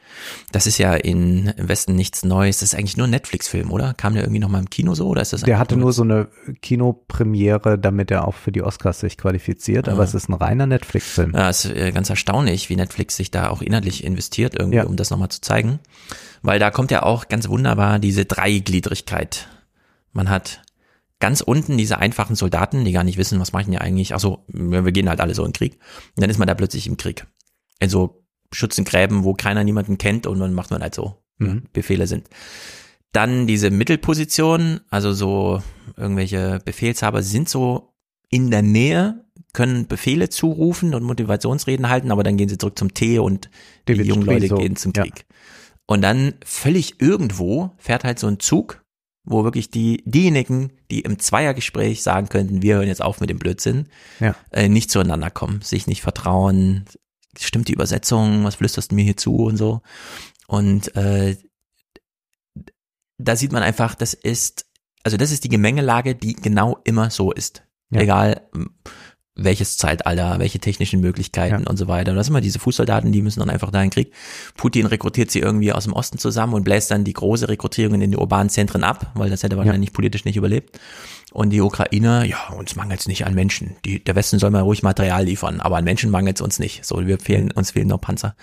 Das 0.52 0.66
ist 0.66 0.78
ja 0.78 0.94
in, 0.94 1.48
im 1.56 1.68
Westen 1.68 1.94
nichts 1.94 2.24
Neues. 2.24 2.58
Das 2.60 2.72
ist 2.72 2.78
eigentlich 2.78 2.96
nur 2.96 3.06
ein 3.06 3.10
Netflix-Film, 3.10 3.70
oder? 3.70 3.94
Kam 3.94 4.14
der 4.14 4.22
irgendwie 4.22 4.38
noch 4.40 4.48
mal 4.48 4.60
im 4.60 4.70
Kino 4.70 4.94
so 4.94 5.08
oder 5.08 5.22
ist 5.22 5.32
das 5.32 5.42
Der 5.42 5.58
hatte 5.58 5.76
nur 5.76 5.92
so 5.92 6.02
eine 6.02 6.28
Kinopremiere, 6.62 7.78
damit 7.78 8.10
er 8.10 8.26
auch 8.26 8.34
für 8.34 8.52
die 8.52 8.62
Oscars 8.62 9.00
sich 9.00 9.18
qualifiziert, 9.18 9.88
aber 9.88 10.00
Ah. 10.00 10.04
es 10.04 10.14
ist 10.14 10.28
ein 10.28 10.34
reiner 10.34 10.66
Netflix-Film. 10.66 11.32
Ja, 11.34 11.50
ist 11.50 11.66
äh, 11.66 11.92
ganz 11.92 12.08
erstaunlich, 12.10 12.70
wie 12.70 12.76
Netflix 12.76 13.16
sich 13.16 13.30
da 13.30 13.50
auch 13.50 13.60
inhaltlich 13.60 14.04
investiert, 14.04 14.54
irgendwie, 14.58 14.78
Ja. 14.78 14.84
um 14.84 14.96
das 14.96 15.10
nochmal 15.10 15.28
zu 15.28 15.40
zeigen. 15.40 15.80
Weil 16.42 16.58
da 16.58 16.70
kommt 16.70 16.90
ja 16.90 17.02
auch 17.02 17.28
ganz 17.28 17.48
wunderbar 17.48 17.98
diese 17.98 18.24
Dreigliedrigkeit. 18.24 19.48
Man 20.12 20.30
hat 20.30 20.62
ganz 21.18 21.40
unten 21.40 21.78
diese 21.78 21.98
einfachen 21.98 22.36
Soldaten, 22.36 22.84
die 22.84 22.92
gar 22.92 23.04
nicht 23.04 23.18
wissen, 23.18 23.40
was 23.40 23.52
machen 23.52 23.70
die 23.70 23.78
eigentlich. 23.78 24.14
Ach 24.14 24.20
so, 24.20 24.44
wir 24.48 24.92
gehen 24.92 25.08
halt 25.08 25.20
alle 25.20 25.34
so 25.34 25.42
in 25.44 25.50
den 25.50 25.54
Krieg. 25.54 25.74
Und 26.14 26.22
dann 26.22 26.30
ist 26.30 26.38
man 26.38 26.48
da 26.48 26.54
plötzlich 26.54 26.86
im 26.86 26.96
Krieg. 26.96 27.26
In 27.80 27.88
so 27.88 28.26
Schützengräben, 28.52 29.24
wo 29.24 29.34
keiner 29.34 29.64
niemanden 29.64 29.98
kennt 29.98 30.26
und 30.26 30.38
dann 30.38 30.54
macht 30.54 30.70
man 30.70 30.82
halt 30.82 30.94
so. 30.94 31.22
Mhm. 31.38 31.64
Befehle 31.72 32.06
sind. 32.06 32.28
Dann 33.12 33.46
diese 33.46 33.70
Mittelposition, 33.70 34.80
also 34.90 35.12
so 35.12 35.62
irgendwelche 35.96 36.60
Befehlshaber 36.64 37.22
sind 37.22 37.48
so 37.48 37.94
in 38.28 38.50
der 38.50 38.62
Nähe, 38.62 39.24
können 39.52 39.86
Befehle 39.86 40.28
zurufen 40.28 40.94
und 40.94 41.02
Motivationsreden 41.02 41.88
halten, 41.88 42.10
aber 42.10 42.22
dann 42.22 42.36
gehen 42.36 42.48
sie 42.48 42.58
zurück 42.58 42.78
zum 42.78 42.92
Tee 42.92 43.18
und 43.18 43.48
die 43.88 43.94
David 43.94 44.06
jungen 44.06 44.26
Leute 44.26 44.46
Striso, 44.46 44.56
gehen 44.56 44.76
zum 44.76 44.92
ja. 44.94 45.02
Krieg. 45.02 45.24
Und 45.86 46.02
dann 46.02 46.34
völlig 46.44 47.00
irgendwo 47.00 47.70
fährt 47.78 48.04
halt 48.04 48.18
so 48.18 48.26
ein 48.26 48.40
Zug, 48.40 48.84
wo 49.26 49.44
wirklich 49.44 49.70
die, 49.70 50.02
diejenigen, 50.06 50.72
die 50.90 51.00
im 51.00 51.18
Zweiergespräch 51.18 52.02
sagen 52.02 52.28
könnten, 52.28 52.62
wir 52.62 52.76
hören 52.76 52.88
jetzt 52.88 53.02
auf 53.02 53.20
mit 53.20 53.28
dem 53.28 53.38
Blödsinn, 53.38 53.88
Ja. 54.20 54.34
äh, 54.52 54.68
nicht 54.68 54.90
zueinander 54.90 55.30
kommen, 55.30 55.60
sich 55.62 55.86
nicht 55.86 56.00
vertrauen, 56.00 56.84
stimmt 57.38 57.68
die 57.68 57.72
Übersetzung, 57.74 58.44
was 58.44 58.54
flüsterst 58.54 58.92
du 58.92 58.94
mir 58.94 59.04
hier 59.04 59.16
zu 59.16 59.36
und 59.36 59.56
so. 59.56 59.82
Und 60.46 60.94
äh, 60.96 61.36
da 63.18 63.36
sieht 63.36 63.52
man 63.52 63.62
einfach, 63.62 63.94
das 63.94 64.14
ist, 64.14 64.66
also 65.02 65.16
das 65.16 65.32
ist 65.32 65.44
die 65.44 65.48
Gemengelage, 65.48 66.14
die 66.14 66.34
genau 66.34 66.78
immer 66.84 67.10
so 67.10 67.32
ist. 67.32 67.62
Ja. 67.90 68.00
Egal 68.00 68.48
welches 69.36 69.76
Zeitalter, 69.76 70.38
welche 70.38 70.58
technischen 70.58 71.00
Möglichkeiten 71.00 71.62
Ja. 71.64 71.70
und 71.70 71.76
so 71.76 71.86
weiter. 71.88 72.10
Und 72.10 72.16
das 72.16 72.26
sind 72.26 72.32
immer 72.32 72.40
diese 72.40 72.58
Fußsoldaten, 72.58 73.12
die 73.12 73.22
müssen 73.22 73.40
dann 73.40 73.50
einfach 73.50 73.70
da 73.70 73.80
in 73.82 73.86
den 73.86 73.92
Krieg. 73.92 74.12
Putin 74.56 74.86
rekrutiert 74.86 75.30
sie 75.30 75.40
irgendwie 75.40 75.72
aus 75.72 75.84
dem 75.84 75.92
Osten 75.92 76.18
zusammen 76.18 76.54
und 76.54 76.64
bläst 76.64 76.90
dann 76.90 77.04
die 77.04 77.12
große 77.12 77.48
Rekrutierung 77.48 78.00
in 78.00 78.10
die 78.10 78.16
urbanen 78.16 78.48
Zentren 78.48 78.82
ab, 78.82 79.12
weil 79.14 79.30
das 79.30 79.42
hätte 79.42 79.56
wahrscheinlich 79.56 79.92
politisch 79.92 80.24
nicht 80.24 80.36
überlebt. 80.36 80.80
Und 81.32 81.50
die 81.50 81.60
Ukrainer, 81.60 82.24
ja, 82.24 82.48
uns 82.56 82.76
mangelt 82.76 83.00
es 83.00 83.08
nicht 83.08 83.26
an 83.26 83.34
Menschen. 83.34 83.76
Die, 83.84 84.02
der 84.02 84.14
Westen 84.14 84.38
soll 84.38 84.50
mal 84.50 84.62
ruhig 84.62 84.82
Material 84.82 85.22
liefern, 85.24 85.60
aber 85.60 85.76
an 85.76 85.84
Menschen 85.84 86.10
mangelt 86.10 86.36
es 86.36 86.40
uns 86.40 86.58
nicht. 86.58 86.86
So, 86.86 87.06
wir 87.06 87.18
fehlen, 87.18 87.50
uns 87.50 87.72
fehlen 87.72 87.88
noch 87.88 88.00
Panzer. 88.00 88.36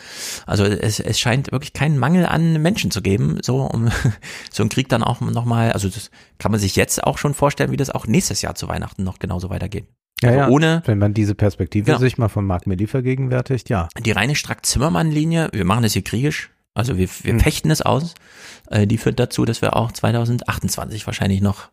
Also 0.45 0.63
es, 0.65 0.99
es 0.99 1.19
scheint 1.19 1.51
wirklich 1.51 1.73
keinen 1.73 1.97
Mangel 1.97 2.27
an 2.27 2.61
Menschen 2.61 2.91
zu 2.91 3.01
geben, 3.01 3.39
so 3.41 3.61
um 3.61 3.89
so 4.51 4.61
ein 4.61 4.69
Krieg 4.69 4.89
dann 4.89 5.01
auch 5.01 5.21
nochmal, 5.21 5.71
also 5.71 5.89
das 5.89 6.11
kann 6.37 6.51
man 6.51 6.59
sich 6.59 6.75
jetzt 6.75 7.03
auch 7.03 7.17
schon 7.17 7.33
vorstellen, 7.33 7.71
wie 7.71 7.77
das 7.77 7.89
auch 7.89 8.05
nächstes 8.05 8.43
Jahr 8.43 8.53
zu 8.53 8.67
Weihnachten 8.67 9.03
noch 9.03 9.17
genauso 9.17 9.49
weitergeht. 9.49 9.87
Ja, 10.23 10.29
also 10.29 10.39
ja, 10.41 10.47
ohne 10.49 10.81
wenn 10.85 10.97
man 10.97 11.13
diese 11.13 11.35
Perspektive 11.35 11.91
Ja. 11.91 11.99
sich 11.99 12.17
mal 12.17 12.29
von 12.29 12.45
Mark 12.45 12.65
Milli 12.67 12.87
vergegenwärtigt, 12.87 13.69
ja. 13.69 13.87
die 13.99 14.11
reine 14.11 14.35
Strack-Zimmermann-Linie, 14.35 15.49
wir 15.53 15.65
machen 15.65 15.83
das 15.83 15.93
hier 15.93 16.03
kriegisch, 16.03 16.49
also 16.73 16.97
wir, 16.97 17.07
wir 17.23 17.33
Hm. 17.33 17.39
fechten 17.39 17.69
es 17.71 17.81
aus, 17.81 18.15
äh, 18.69 18.87
die 18.87 18.97
führt 18.97 19.19
dazu, 19.19 19.45
dass 19.45 19.61
wir 19.61 19.75
auch 19.75 19.91
2028 19.91 21.05
wahrscheinlich 21.05 21.41
noch 21.41 21.69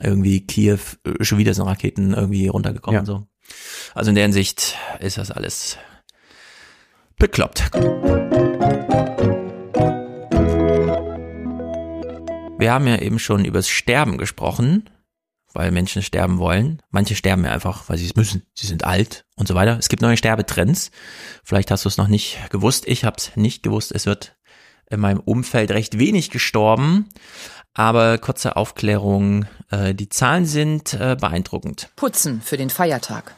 irgendwie 0.00 0.46
Kiew 0.46 0.78
äh, 1.04 1.24
schon 1.24 1.38
wieder 1.38 1.54
so 1.54 1.64
Raketen 1.64 2.12
irgendwie 2.14 2.46
runtergekommen 2.48 3.00
Ja. 3.00 3.04
so. 3.04 3.26
Also 3.94 4.10
in 4.10 4.14
der 4.14 4.24
Hinsicht 4.24 4.76
ist 5.00 5.16
das 5.18 5.30
alles 5.30 5.78
bekloppt. 7.18 7.70
Wir 12.60 12.72
haben 12.72 12.86
ja 12.88 12.96
eben 13.00 13.18
schon 13.18 13.44
übers 13.44 13.68
Sterben 13.68 14.18
gesprochen, 14.18 14.90
weil 15.54 15.70
Menschen 15.70 16.02
sterben 16.02 16.38
wollen. 16.38 16.82
Manche 16.90 17.14
sterben 17.14 17.44
ja 17.44 17.52
einfach, 17.52 17.88
weil 17.88 17.98
sie 17.98 18.06
es 18.06 18.16
müssen. 18.16 18.42
Sie 18.54 18.66
sind 18.66 18.84
alt 18.84 19.24
und 19.36 19.48
so 19.48 19.54
weiter. 19.54 19.78
Es 19.78 19.88
gibt 19.88 20.02
neue 20.02 20.16
Sterbetrends. 20.16 20.90
Vielleicht 21.42 21.70
hast 21.70 21.84
du 21.84 21.88
es 21.88 21.96
noch 21.96 22.08
nicht 22.08 22.38
gewusst. 22.50 22.86
Ich 22.86 23.04
habe 23.04 23.16
es 23.18 23.32
nicht 23.36 23.62
gewusst. 23.62 23.92
Es 23.92 24.06
wird 24.06 24.36
in 24.90 25.00
meinem 25.00 25.20
Umfeld 25.20 25.70
recht 25.70 25.98
wenig 25.98 26.30
gestorben. 26.30 27.08
Aber 27.74 28.18
kurze 28.18 28.56
Aufklärung, 28.56 29.46
äh, 29.70 29.94
die 29.94 30.08
Zahlen 30.08 30.46
sind 30.46 30.94
äh, 30.94 31.16
beeindruckend. 31.18 31.90
Putzen 31.96 32.42
für 32.42 32.56
den 32.56 32.70
Feiertag. 32.70 33.34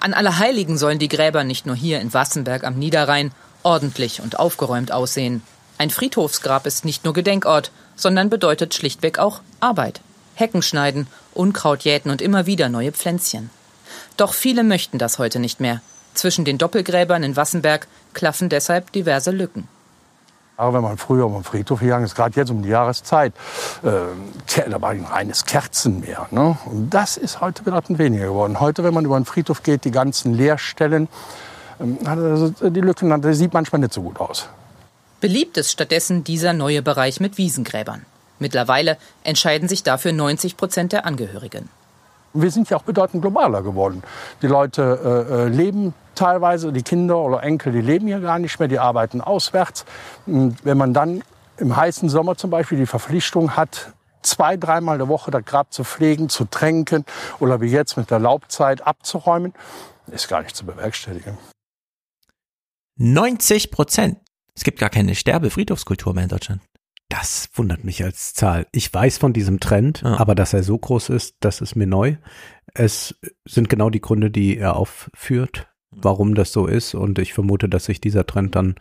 An 0.00 0.14
Allerheiligen 0.14 0.78
sollen 0.78 0.98
die 0.98 1.08
Gräber 1.08 1.42
nicht 1.42 1.66
nur 1.66 1.74
hier 1.74 2.00
in 2.00 2.12
Wassenberg 2.12 2.64
am 2.64 2.78
Niederrhein 2.78 3.32
ordentlich 3.62 4.20
und 4.20 4.38
aufgeräumt 4.38 4.92
aussehen. 4.92 5.42
Ein 5.78 5.90
Friedhofsgrab 5.90 6.66
ist 6.66 6.84
nicht 6.84 7.04
nur 7.04 7.14
Gedenkort, 7.14 7.72
sondern 7.96 8.30
bedeutet 8.30 8.74
schlichtweg 8.74 9.18
auch 9.18 9.40
Arbeit. 9.60 10.00
Hecken 10.34 10.62
schneiden, 10.62 11.08
Unkraut 11.38 11.82
jäten 11.82 12.10
und 12.10 12.20
immer 12.20 12.46
wieder 12.46 12.68
neue 12.68 12.92
Pflänzchen. 12.92 13.50
Doch 14.16 14.34
viele 14.34 14.64
möchten 14.64 14.98
das 14.98 15.18
heute 15.18 15.38
nicht 15.38 15.60
mehr. 15.60 15.80
Zwischen 16.14 16.44
den 16.44 16.58
Doppelgräbern 16.58 17.22
in 17.22 17.36
Wassenberg 17.36 17.86
klaffen 18.12 18.48
deshalb 18.48 18.90
diverse 18.92 19.30
Lücken. 19.30 19.68
Aber 20.56 20.74
wenn 20.74 20.82
man 20.82 20.98
früher 20.98 21.26
um 21.26 21.34
den 21.34 21.44
Friedhof 21.44 21.78
gegangen 21.78 22.04
ist, 22.04 22.16
gerade 22.16 22.34
jetzt 22.34 22.50
um 22.50 22.62
die 22.62 22.70
Jahreszeit, 22.70 23.32
äh, 23.84 24.68
da 24.68 24.82
war 24.82 24.90
ein 24.90 25.04
reines 25.04 25.44
Kerzenmeer. 25.44 26.26
Ne? 26.32 26.58
Und 26.64 26.90
das 26.90 27.16
ist 27.16 27.40
heute 27.40 27.62
bedeutend 27.62 28.00
weniger 28.00 28.26
geworden. 28.26 28.58
Heute, 28.58 28.82
wenn 28.82 28.92
man 28.92 29.04
über 29.04 29.16
den 29.20 29.24
Friedhof 29.24 29.62
geht, 29.62 29.84
die 29.84 29.92
ganzen 29.92 30.34
Leerstellen, 30.34 31.06
ähm, 31.80 31.98
also 32.04 32.50
die 32.50 32.80
Lücken, 32.80 33.22
das 33.22 33.38
sieht 33.38 33.54
manchmal 33.54 33.80
nicht 33.80 33.92
so 33.92 34.02
gut 34.02 34.18
aus. 34.18 34.48
Beliebt 35.20 35.56
ist 35.56 35.70
stattdessen 35.70 36.24
dieser 36.24 36.52
neue 36.52 36.82
Bereich 36.82 37.20
mit 37.20 37.38
Wiesengräbern. 37.38 38.04
Mittlerweile 38.38 38.96
entscheiden 39.24 39.68
sich 39.68 39.82
dafür 39.82 40.12
90 40.12 40.56
Prozent 40.56 40.92
der 40.92 41.06
Angehörigen. 41.06 41.68
Wir 42.34 42.50
sind 42.50 42.70
ja 42.70 42.76
auch 42.76 42.82
bedeutend 42.82 43.22
globaler 43.22 43.62
geworden. 43.62 44.02
Die 44.42 44.46
Leute 44.46 45.26
äh, 45.28 45.34
äh, 45.34 45.48
leben 45.48 45.94
teilweise. 46.14 46.72
Die 46.72 46.82
Kinder 46.82 47.18
oder 47.18 47.42
Enkel, 47.42 47.72
die 47.72 47.80
leben 47.80 48.06
hier 48.06 48.20
gar 48.20 48.38
nicht 48.38 48.58
mehr, 48.58 48.68
die 48.68 48.78
arbeiten 48.78 49.20
auswärts. 49.20 49.84
Und 50.26 50.64
wenn 50.64 50.76
man 50.76 50.92
dann 50.92 51.22
im 51.56 51.74
heißen 51.74 52.08
Sommer 52.08 52.36
zum 52.36 52.50
Beispiel 52.50 52.78
die 52.78 52.86
Verpflichtung 52.86 53.56
hat, 53.56 53.92
zwei, 54.22 54.56
dreimal 54.56 54.96
in 54.96 54.98
der 55.00 55.08
Woche 55.08 55.30
das 55.30 55.44
Grab 55.44 55.72
zu 55.72 55.84
pflegen, 55.84 56.28
zu 56.28 56.44
tränken 56.44 57.04
oder 57.40 57.60
wie 57.60 57.68
jetzt 57.68 57.96
mit 57.96 58.10
der 58.10 58.18
Laubzeit 58.18 58.86
abzuräumen, 58.86 59.54
ist 60.08 60.28
gar 60.28 60.42
nicht 60.42 60.54
zu 60.54 60.64
bewerkstelligen. 60.64 61.38
90 62.96 63.70
Prozent. 63.70 64.18
Es 64.54 64.64
gibt 64.64 64.80
gar 64.80 64.90
keine 64.90 65.14
Sterbefriedhofskultur 65.14 66.14
mehr 66.14 66.24
in 66.24 66.30
Deutschland. 66.30 66.60
Das 67.08 67.48
wundert 67.54 67.84
mich 67.84 68.04
als 68.04 68.34
Zahl. 68.34 68.66
Ich 68.70 68.92
weiß 68.92 69.18
von 69.18 69.32
diesem 69.32 69.60
Trend, 69.60 70.02
ja. 70.02 70.18
aber 70.18 70.34
dass 70.34 70.52
er 70.52 70.62
so 70.62 70.76
groß 70.76 71.08
ist, 71.08 71.36
das 71.40 71.60
ist 71.62 71.74
mir 71.74 71.86
neu. 71.86 72.16
Es 72.74 73.14
sind 73.46 73.70
genau 73.70 73.88
die 73.88 74.02
Gründe, 74.02 74.30
die 74.30 74.58
er 74.58 74.76
aufführt, 74.76 75.68
warum 75.90 76.34
das 76.34 76.52
so 76.52 76.66
ist. 76.66 76.94
Und 76.94 77.18
ich 77.18 77.32
vermute, 77.32 77.68
dass 77.68 77.86
sich 77.86 78.00
dieser 78.00 78.26
Trend 78.26 78.54
dann 78.56 78.74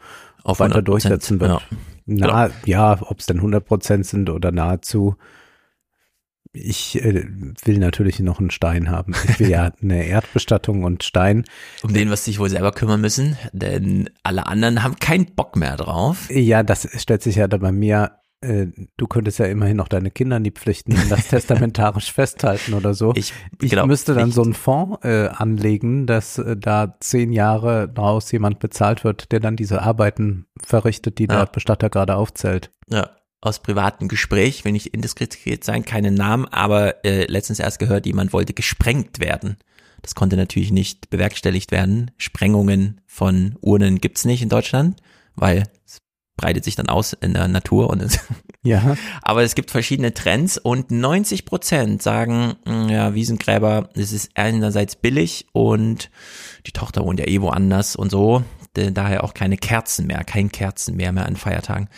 auch 0.43 0.59
weiter 0.59 0.81
durchsetzen 0.81 1.39
wird. 1.39 1.51
Ja. 1.51 1.77
Na, 2.05 2.49
ja, 2.65 3.01
ob 3.01 3.19
es 3.19 3.25
denn 3.27 3.37
100 3.37 3.65
Prozent 3.65 4.05
sind 4.05 4.29
oder 4.29 4.51
nahezu. 4.51 5.15
Ich 6.63 7.03
äh, 7.03 7.25
will 7.63 7.77
natürlich 7.77 8.19
noch 8.19 8.39
einen 8.39 8.51
Stein 8.51 8.89
haben. 8.89 9.13
Ich 9.27 9.39
will 9.39 9.49
ja 9.49 9.71
eine 9.81 10.05
Erdbestattung 10.05 10.83
und 10.83 11.03
Stein. 11.03 11.45
Um 11.83 11.93
den 11.93 12.09
wirst 12.09 12.27
du 12.27 12.31
dich 12.31 12.39
wohl 12.39 12.49
selber 12.49 12.71
kümmern 12.71 13.01
müssen, 13.01 13.37
denn 13.53 14.09
alle 14.23 14.47
anderen 14.47 14.83
haben 14.83 14.97
keinen 14.97 15.25
Bock 15.35 15.55
mehr 15.55 15.77
drauf. 15.77 16.29
Ja, 16.29 16.63
das 16.63 16.87
stellt 17.01 17.23
sich 17.23 17.35
ja 17.35 17.47
da 17.47 17.57
bei 17.57 17.71
mir 17.71 18.11
äh, 18.41 18.67
du 18.97 19.07
könntest 19.07 19.39
ja 19.39 19.45
immerhin 19.45 19.77
noch 19.77 19.87
deine 19.87 20.11
Kinder 20.11 20.37
in 20.37 20.43
die 20.43 20.51
Pflichten 20.51 20.95
das 21.09 21.27
testamentarisch 21.29 22.13
festhalten 22.13 22.75
oder 22.75 22.93
so. 22.93 23.13
Ich, 23.15 23.33
ich 23.61 23.83
müsste 23.83 24.13
dann 24.13 24.27
nicht. 24.27 24.35
so 24.35 24.43
einen 24.43 24.53
Fonds 24.53 25.03
äh, 25.03 25.29
anlegen, 25.29 26.05
dass 26.05 26.37
äh, 26.37 26.55
da 26.55 26.97
zehn 26.99 27.31
Jahre 27.31 27.89
draus 27.89 28.31
jemand 28.31 28.59
bezahlt 28.59 29.03
wird, 29.03 29.31
der 29.31 29.39
dann 29.39 29.55
diese 29.55 29.81
Arbeiten 29.81 30.45
verrichtet, 30.63 31.17
die 31.17 31.23
ja. 31.23 31.39
der 31.39 31.45
Bestatter 31.47 31.89
gerade 31.89 32.15
aufzählt. 32.15 32.71
Ja, 32.89 33.09
aus 33.41 33.61
privatem 33.61 34.07
Gespräch, 34.07 34.65
will 34.65 34.71
nicht 34.71 34.87
indiskret 34.87 35.63
sein, 35.63 35.85
keine 35.85 36.11
Namen, 36.11 36.45
aber 36.45 37.05
äh, 37.05 37.25
letztens 37.25 37.59
erst 37.59 37.79
gehört, 37.79 38.05
jemand 38.05 38.33
wollte 38.33 38.53
gesprengt 38.53 39.19
werden. 39.19 39.57
Das 40.01 40.15
konnte 40.15 40.37
natürlich 40.37 40.71
nicht 40.71 41.09
bewerkstelligt 41.09 41.71
werden. 41.71 42.11
Sprengungen 42.17 43.01
von 43.05 43.55
Urnen 43.61 43.99
gibt's 43.99 44.25
nicht 44.25 44.41
in 44.41 44.49
Deutschland, 44.49 45.01
weil 45.35 45.63
es 45.85 46.01
breitet 46.35 46.63
sich 46.63 46.75
dann 46.75 46.87
aus 46.87 47.13
in 47.13 47.33
der 47.33 47.47
Natur 47.47 47.89
und 47.89 48.01
es 48.01 48.19
ja. 48.63 48.95
Aber 49.21 49.43
es 49.43 49.55
gibt 49.55 49.71
verschiedene 49.71 50.13
Trends 50.13 50.57
und 50.57 50.91
90 50.91 51.45
Prozent 51.45 52.01
sagen, 52.01 52.55
mm, 52.65 52.89
ja, 52.89 53.15
Wiesengräber, 53.15 53.89
es 53.95 54.13
ist 54.13 54.31
einerseits 54.35 54.95
billig 54.95 55.47
und 55.51 56.09
die 56.67 56.71
Tochter 56.71 57.03
wohnt 57.03 57.19
ja 57.19 57.27
eh 57.27 57.41
woanders 57.41 57.95
und 57.95 58.11
so. 58.11 58.43
Daher 58.73 59.23
auch 59.23 59.33
keine 59.33 59.57
Kerzen 59.57 60.05
mehr, 60.05 60.23
kein 60.23 60.51
Kerzenmeer 60.51 61.11
mehr 61.11 61.25
an 61.25 61.35
Feiertagen. 61.35 61.89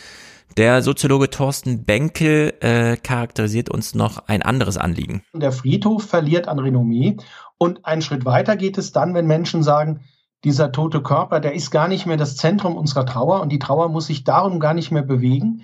Der 0.60 0.82
Soziologe 0.82 1.30
Thorsten 1.30 1.86
Benkel 1.86 2.54
äh, 2.60 2.98
charakterisiert 2.98 3.70
uns 3.70 3.96
noch 3.96 4.28
ein 4.28 4.42
anderes 4.42 4.76
Anliegen. 4.76 5.24
Der 5.34 5.54
Friedhof 5.54 6.04
verliert 6.04 6.50
an 6.50 6.60
Renommee 6.60 7.16
und 7.58 7.86
einen 7.86 8.02
Schritt 8.02 8.26
weiter 8.26 8.58
geht 8.58 8.78
es 8.78 8.92
dann, 8.92 9.14
wenn 9.14 9.26
Menschen 9.26 9.64
sagen, 9.64 10.02
dieser 10.44 10.74
tote 10.74 11.02
Körper, 11.02 11.40
der 11.40 11.54
ist 11.54 11.72
gar 11.72 11.88
nicht 11.88 12.06
mehr 12.06 12.18
das 12.18 12.36
Zentrum 12.36 12.76
unserer 12.76 13.06
Trauer 13.06 13.40
und 13.40 13.54
die 13.54 13.60
Trauer 13.60 13.88
muss 13.88 14.08
sich 14.08 14.26
darum 14.26 14.60
gar 14.60 14.74
nicht 14.74 14.92
mehr 14.92 15.02
bewegen. 15.02 15.62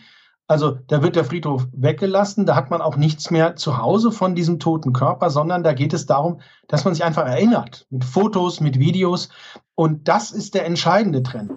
Also 0.48 0.78
da 0.88 1.04
wird 1.04 1.18
der 1.18 1.26
Friedhof 1.26 1.68
weggelassen, 1.74 2.46
da 2.46 2.56
hat 2.56 2.70
man 2.70 2.80
auch 2.80 2.96
nichts 2.96 3.32
mehr 3.32 3.58
zu 3.58 3.78
Hause 3.78 4.14
von 4.14 4.34
diesem 4.34 4.60
toten 4.60 4.94
Körper, 4.94 5.30
sondern 5.30 5.62
da 5.62 5.74
geht 5.74 5.94
es 5.94 6.06
darum, 6.06 6.40
dass 6.70 6.86
man 6.86 6.94
sich 6.94 7.04
einfach 7.04 7.28
erinnert, 7.28 7.86
mit 7.90 8.06
Fotos, 8.06 8.62
mit 8.62 8.80
Videos. 8.80 9.28
Und 9.76 10.08
das 10.08 10.32
ist 10.32 10.54
der 10.54 10.66
entscheidende 10.66 11.22
Trend. 11.22 11.52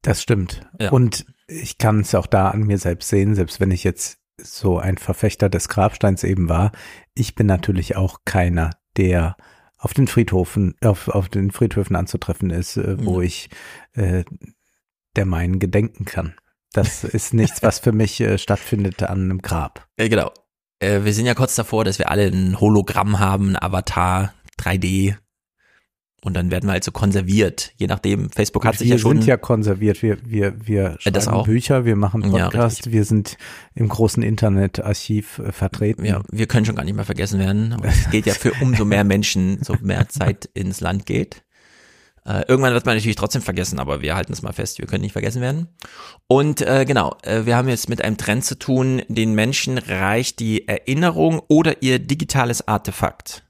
Das 0.00 0.22
stimmt. 0.22 0.62
Ja. 0.80 0.90
Und 0.90 1.26
ich 1.48 1.78
kann 1.78 2.00
es 2.00 2.14
auch 2.14 2.26
da 2.26 2.50
an 2.50 2.62
mir 2.64 2.78
selbst 2.78 3.08
sehen, 3.08 3.34
selbst 3.34 3.58
wenn 3.58 3.70
ich 3.70 3.84
jetzt 3.84 4.18
so 4.40 4.78
ein 4.78 4.98
Verfechter 4.98 5.48
des 5.48 5.68
Grabsteins 5.68 6.22
eben 6.22 6.48
war. 6.48 6.72
Ich 7.14 7.34
bin 7.34 7.46
natürlich 7.46 7.96
auch 7.96 8.20
keiner, 8.24 8.70
der 8.96 9.36
auf 9.76 9.94
den 9.94 10.06
Friedhofen, 10.06 10.74
auf, 10.82 11.08
auf 11.08 11.28
den 11.28 11.50
Friedhöfen 11.50 11.96
anzutreffen 11.96 12.50
ist, 12.50 12.76
äh, 12.76 13.04
wo 13.04 13.20
ja. 13.20 13.26
ich 13.26 13.50
äh, 13.94 14.24
der 15.16 15.26
meinen 15.26 15.58
gedenken 15.58 16.04
kann. 16.04 16.34
Das 16.72 17.04
ist 17.04 17.34
nichts, 17.34 17.62
was 17.62 17.78
für 17.78 17.92
mich 17.92 18.20
äh, 18.20 18.38
stattfindet 18.38 19.02
an 19.02 19.22
einem 19.22 19.42
Grab. 19.42 19.88
Ja, 19.98 20.08
genau. 20.08 20.32
Äh, 20.80 21.04
wir 21.04 21.14
sind 21.14 21.26
ja 21.26 21.34
kurz 21.34 21.54
davor, 21.54 21.84
dass 21.84 21.98
wir 21.98 22.10
alle 22.10 22.26
ein 22.26 22.60
Hologramm 22.60 23.18
haben, 23.18 23.50
ein 23.50 23.62
Avatar, 23.62 24.34
3D, 24.60 25.16
und 26.24 26.34
dann 26.34 26.50
werden 26.50 26.66
wir 26.66 26.72
halt 26.72 26.84
so 26.84 26.90
konserviert, 26.90 27.72
je 27.76 27.86
nachdem. 27.86 28.30
Facebook 28.30 28.64
hat 28.64 28.76
sich 28.76 28.88
ja 28.88 28.98
schon. 28.98 29.12
Wir 29.12 29.22
sind 29.22 29.28
ja 29.28 29.36
konserviert. 29.36 30.02
Wir, 30.02 30.18
wir, 30.24 30.54
wir 30.66 30.96
schreiben 30.98 31.44
Bücher, 31.44 31.84
wir 31.84 31.94
machen 31.94 32.22
Podcasts, 32.22 32.86
ja, 32.86 32.92
wir 32.92 33.04
sind 33.04 33.36
im 33.74 33.88
großen 33.88 34.22
Internetarchiv 34.22 35.38
äh, 35.38 35.52
vertreten. 35.52 36.04
Ja, 36.04 36.22
wir 36.30 36.48
können 36.48 36.66
schon 36.66 36.74
gar 36.74 36.84
nicht 36.84 36.96
mehr 36.96 37.04
vergessen 37.04 37.38
werden. 37.38 37.76
es 37.82 38.10
geht 38.10 38.26
ja 38.26 38.34
für 38.34 38.52
umso 38.60 38.84
mehr 38.84 39.04
Menschen, 39.04 39.62
so 39.62 39.76
mehr 39.80 40.08
Zeit 40.08 40.50
ins 40.54 40.80
Land 40.80 41.06
geht. 41.06 41.44
Äh, 42.26 42.42
irgendwann 42.48 42.74
wird 42.74 42.84
man 42.84 42.96
natürlich 42.96 43.16
trotzdem 43.16 43.40
vergessen, 43.40 43.78
aber 43.78 44.02
wir 44.02 44.16
halten 44.16 44.32
es 44.32 44.42
mal 44.42 44.52
fest, 44.52 44.78
wir 44.80 44.86
können 44.86 45.02
nicht 45.02 45.12
vergessen 45.12 45.40
werden. 45.40 45.68
Und 46.26 46.60
äh, 46.62 46.84
genau, 46.84 47.16
äh, 47.22 47.46
wir 47.46 47.56
haben 47.56 47.68
jetzt 47.68 47.88
mit 47.88 48.02
einem 48.02 48.16
Trend 48.16 48.44
zu 48.44 48.58
tun, 48.58 49.02
den 49.08 49.34
Menschen 49.34 49.78
reicht 49.78 50.40
die 50.40 50.66
Erinnerung 50.66 51.40
oder 51.46 51.80
ihr 51.82 52.00
digitales 52.00 52.66
Artefakt. 52.66 53.44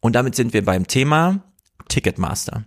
Und 0.00 0.16
damit 0.16 0.34
sind 0.34 0.54
wir 0.54 0.64
beim 0.64 0.88
Thema 0.88 1.51
Ticketmaster. 1.92 2.64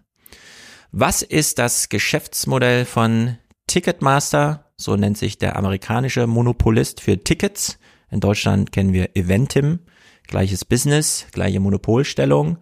Was 0.92 1.24
ist 1.24 1.58
das 1.58 1.90
Geschäftsmodell 1.90 2.86
von 2.86 3.38
Ticketmaster? 3.66 4.72
So 4.78 4.96
nennt 4.96 5.18
sich 5.18 5.40
der 5.40 5.56
amerikanische 5.56 6.28
Monopolist 6.28 7.02
für 7.02 7.24
Tickets. 7.24 7.80
In 8.12 8.20
Deutschland 8.20 8.72
kennen 8.72 8.94
wir 8.94 9.16
Eventim, 9.16 9.80
gleiches 10.28 10.64
Business, 10.64 11.26
gleiche 11.32 11.60
Monopolstellung, 11.60 12.60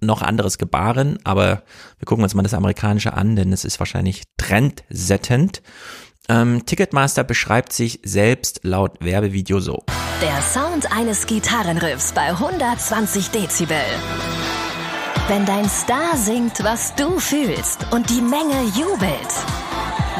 noch 0.00 0.22
anderes 0.22 0.56
Gebaren, 0.58 1.18
aber 1.24 1.64
wir 1.98 2.06
gucken 2.06 2.22
uns 2.22 2.34
mal 2.34 2.44
das 2.44 2.54
amerikanische 2.54 3.14
an, 3.14 3.34
denn 3.34 3.52
es 3.52 3.64
ist 3.64 3.80
wahrscheinlich 3.80 4.22
trendsettend. 4.36 5.62
Ähm, 6.28 6.64
Ticketmaster 6.64 7.24
beschreibt 7.24 7.72
sich 7.72 8.00
selbst 8.04 8.60
laut 8.62 9.04
Werbevideo 9.04 9.58
so. 9.58 9.84
Der 10.22 10.40
Sound 10.42 10.92
eines 10.92 11.26
Gitarrenriffs 11.26 12.12
bei 12.12 12.30
120 12.30 13.30
Dezibel. 13.30 13.82
Wenn 15.28 15.44
dein 15.44 15.68
Star 15.68 16.16
singt, 16.16 16.62
was 16.62 16.94
du 16.94 17.18
fühlst 17.18 17.84
und 17.90 18.10
die 18.10 18.20
Menge 18.20 18.62
jubelt. 18.76 19.32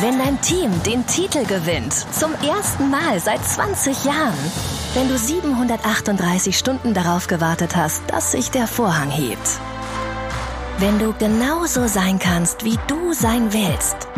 Wenn 0.00 0.18
dein 0.18 0.40
Team 0.40 0.72
den 0.82 1.06
Titel 1.06 1.46
gewinnt, 1.46 1.92
zum 2.12 2.32
ersten 2.44 2.90
Mal 2.90 3.20
seit 3.20 3.44
20 3.44 4.04
Jahren. 4.04 4.50
Wenn 4.94 5.08
du 5.08 5.16
738 5.16 6.58
Stunden 6.58 6.92
darauf 6.92 7.28
gewartet 7.28 7.76
hast, 7.76 8.02
dass 8.08 8.32
sich 8.32 8.50
der 8.50 8.66
Vorhang 8.66 9.10
hebt. 9.10 9.60
Wenn 10.78 10.98
du 10.98 11.12
genauso 11.12 11.86
sein 11.86 12.18
kannst, 12.18 12.64
wie 12.64 12.78
du 12.88 13.12
sein 13.12 13.52
willst. 13.52 14.08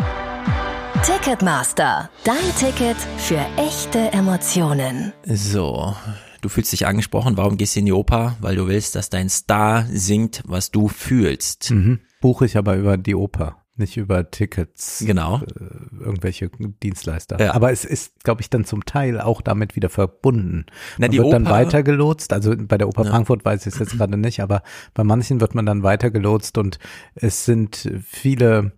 Ticketmaster, 1.03 2.09
dein 2.23 2.55
Ticket 2.57 2.97
für 3.17 3.45
echte 3.57 4.11
Emotionen. 4.11 5.13
So, 5.23 5.95
du 6.41 6.49
fühlst 6.49 6.71
dich 6.71 6.87
angesprochen, 6.87 7.37
warum 7.37 7.57
gehst 7.57 7.75
du 7.75 7.79
in 7.79 7.85
die 7.85 7.93
Oper? 7.93 8.37
Weil 8.41 8.55
du 8.55 8.67
willst, 8.67 8.95
dass 8.95 9.09
dein 9.09 9.29
Star 9.29 9.85
singt, 9.91 10.43
was 10.45 10.71
du 10.71 10.87
fühlst. 10.87 11.71
Mhm. 11.71 11.99
Buche 12.21 12.45
ich 12.45 12.57
aber 12.57 12.75
über 12.75 12.97
die 12.97 13.15
Oper 13.15 13.59
nicht 13.79 13.97
über 13.97 14.29
Tickets. 14.29 15.03
Genau. 15.05 15.37
Äh, 15.37 16.03
irgendwelche 16.03 16.49
Dienstleister. 16.83 17.39
Ja. 17.39 17.53
Aber 17.55 17.71
es 17.71 17.85
ist, 17.85 18.23
glaube 18.23 18.41
ich, 18.41 18.49
dann 18.49 18.65
zum 18.65 18.85
Teil 18.85 19.19
auch 19.19 19.41
damit 19.41 19.75
wieder 19.75 19.89
verbunden. 19.89 20.65
Na, 20.97 21.07
man 21.07 21.13
wird 21.13 21.25
Oper, 21.25 21.39
dann 21.39 21.49
weitergelotst. 21.49 22.33
Also 22.33 22.53
bei 22.55 22.77
der 22.77 22.87
Oper 22.87 23.05
ja. 23.05 23.11
Frankfurt 23.11 23.43
weiß 23.45 23.65
ich 23.65 23.73
es 23.73 23.79
jetzt 23.79 23.91
gerade 23.97 24.17
nicht, 24.17 24.41
aber 24.41 24.61
bei 24.93 25.03
manchen 25.03 25.41
wird 25.41 25.55
man 25.55 25.65
dann 25.65 25.81
weitergelotst 25.81 26.57
und 26.57 26.77
es 27.15 27.45
sind 27.45 27.89
viele 28.05 28.73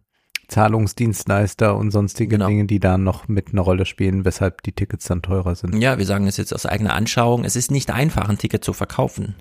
Zahlungsdienstleister 0.52 1.76
und 1.76 1.92
sonstige 1.92 2.36
genau. 2.36 2.48
Dinge, 2.48 2.66
die 2.66 2.80
da 2.80 2.98
noch 2.98 3.28
mit 3.28 3.54
einer 3.54 3.62
Rolle 3.62 3.86
spielen, 3.86 4.26
weshalb 4.26 4.62
die 4.64 4.74
Tickets 4.74 5.06
dann 5.06 5.22
teurer 5.22 5.56
sind. 5.56 5.82
Ja, 5.82 5.98
wir 5.98 6.06
sagen 6.06 6.28
es 6.28 6.38
jetzt 6.38 6.54
aus 6.54 6.66
eigener 6.66 6.94
Anschauung. 6.94 7.46
Es 7.46 7.56
ist 7.56 7.72
nicht 7.72 7.90
einfach, 7.90 8.30
ein 8.30 8.38
Ticket 8.38 8.64
zu 8.64 8.74
verkaufen. 8.74 9.36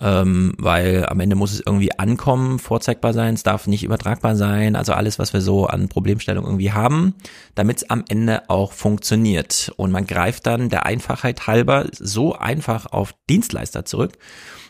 Ähm, 0.00 0.54
weil 0.58 1.06
am 1.06 1.20
Ende 1.20 1.36
muss 1.36 1.52
es 1.52 1.62
irgendwie 1.64 1.96
ankommen, 1.98 2.58
vorzeigbar 2.58 3.12
sein, 3.12 3.34
es 3.34 3.42
darf 3.42 3.66
nicht 3.66 3.84
übertragbar 3.84 4.36
sein, 4.36 4.74
also 4.74 4.94
alles, 4.94 5.18
was 5.18 5.32
wir 5.32 5.40
so 5.40 5.66
an 5.66 5.88
Problemstellung 5.88 6.44
irgendwie 6.44 6.72
haben, 6.72 7.14
damit 7.54 7.78
es 7.78 7.90
am 7.90 8.02
Ende 8.08 8.48
auch 8.48 8.72
funktioniert. 8.72 9.72
Und 9.76 9.92
man 9.92 10.06
greift 10.06 10.46
dann 10.46 10.70
der 10.70 10.86
Einfachheit 10.86 11.46
halber 11.46 11.86
so 11.92 12.34
einfach 12.34 12.86
auf 12.86 13.14
Dienstleister 13.30 13.84
zurück, 13.84 14.18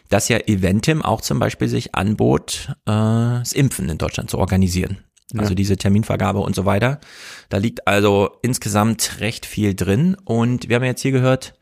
dass 0.09 0.29
ja 0.29 0.39
Eventim 0.39 1.03
auch 1.03 1.21
zum 1.21 1.39
Beispiel 1.39 1.69
sich 1.69 1.95
anbot, 1.95 2.69
äh, 2.85 2.91
das 2.93 3.53
Impfen 3.53 3.89
in 3.89 3.99
Deutschland 3.99 4.29
zu 4.29 4.39
organisieren. 4.39 4.99
Also 5.41 5.55
diese 5.55 5.77
Terminvergabe 5.77 6.41
und 6.41 6.55
so 6.55 6.65
weiter. 6.65 7.01
Da 7.49 7.59
liegt 7.59 7.87
also 7.87 8.31
insgesamt 8.43 9.21
recht 9.21 9.47
viel 9.47 9.75
drin. 9.75 10.17
Und 10.25 10.69
wir 10.69 10.77
haben 10.77 10.85
jetzt 10.85 11.03
hier 11.03 11.13
gehört, 11.13 11.55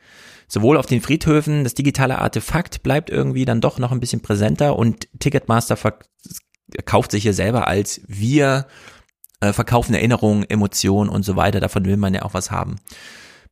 sowohl 0.48 0.76
auf 0.76 0.86
den 0.86 1.00
Friedhöfen, 1.00 1.64
das 1.64 1.74
digitale 1.74 2.18
Artefakt 2.18 2.82
bleibt 2.82 3.10
irgendwie 3.10 3.44
dann 3.44 3.60
doch 3.60 3.78
noch 3.78 3.92
ein 3.92 4.00
bisschen 4.00 4.20
präsenter 4.20 4.76
und 4.76 5.08
Ticketmaster 5.18 5.76
verkauft 5.76 7.12
sich 7.12 7.22
hier 7.22 7.34
selber 7.34 7.68
als 7.68 8.00
wir 8.06 8.66
äh, 9.40 9.52
verkaufen 9.52 9.94
Erinnerungen, 9.94 10.44
Emotionen 10.48 11.08
und 11.08 11.24
so 11.24 11.36
weiter. 11.36 11.60
Davon 11.60 11.84
will 11.84 11.96
man 11.96 12.14
ja 12.14 12.22
auch 12.22 12.34
was 12.34 12.50
haben. 12.50 12.76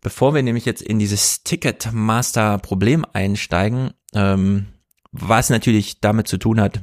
Bevor 0.00 0.34
wir 0.34 0.42
nämlich 0.42 0.64
jetzt 0.64 0.82
in 0.82 0.98
dieses 0.98 1.42
Ticketmaster-Problem 1.42 3.04
einsteigen, 3.12 3.92
ähm, 4.14 4.66
was 5.12 5.50
natürlich 5.50 6.00
damit 6.00 6.28
zu 6.28 6.36
tun 6.36 6.60
hat, 6.60 6.80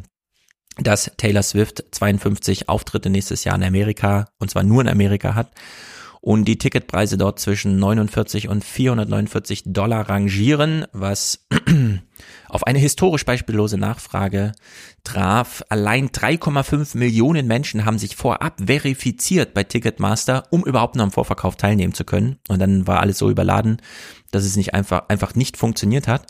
dass 0.78 1.12
Taylor 1.18 1.44
Swift 1.44 1.84
52 1.92 2.70
Auftritte 2.70 3.10
nächstes 3.10 3.44
Jahr 3.44 3.56
in 3.56 3.64
Amerika, 3.64 4.28
und 4.40 4.50
zwar 4.50 4.64
nur 4.64 4.82
in 4.82 4.88
Amerika 4.88 5.36
hat, 5.36 5.52
und 6.26 6.46
die 6.46 6.58
Ticketpreise 6.58 7.20
dort 7.20 7.40
zwischen 7.40 7.78
49 7.78 8.50
und 8.50 8.64
449 8.64 9.62
Dollar 9.68 10.10
rangieren, 10.10 10.88
was 10.92 11.46
auf 12.50 12.66
eine 12.66 12.80
historisch 12.80 13.26
beispiellose 13.26 13.78
Nachfrage 13.78 14.54
traf. 15.04 15.64
Allein 15.70 16.10
3,5 16.10 16.98
Millionen 16.98 17.46
Menschen 17.46 17.86
haben 17.86 18.00
sich 18.00 18.16
vorab 18.16 18.60
verifiziert 18.66 19.54
bei 19.54 19.64
Ticketmaster, 19.66 20.46
um 20.50 20.66
überhaupt 20.66 20.96
noch 20.96 21.04
am 21.04 21.12
Vorverkauf 21.12 21.58
teilnehmen 21.58 21.94
zu 21.94 22.06
können. 22.06 22.40
Und 22.48 22.58
dann 22.58 22.88
war 22.88 23.02
alles 23.02 23.20
so 23.20 23.30
überladen, 23.30 23.80
dass 24.32 24.46
es 24.46 24.56
nicht 24.56 24.74
einfach, 24.74 25.08
einfach 25.10 25.36
nicht 25.36 25.58
funktioniert 25.58 26.08
hat. 26.08 26.26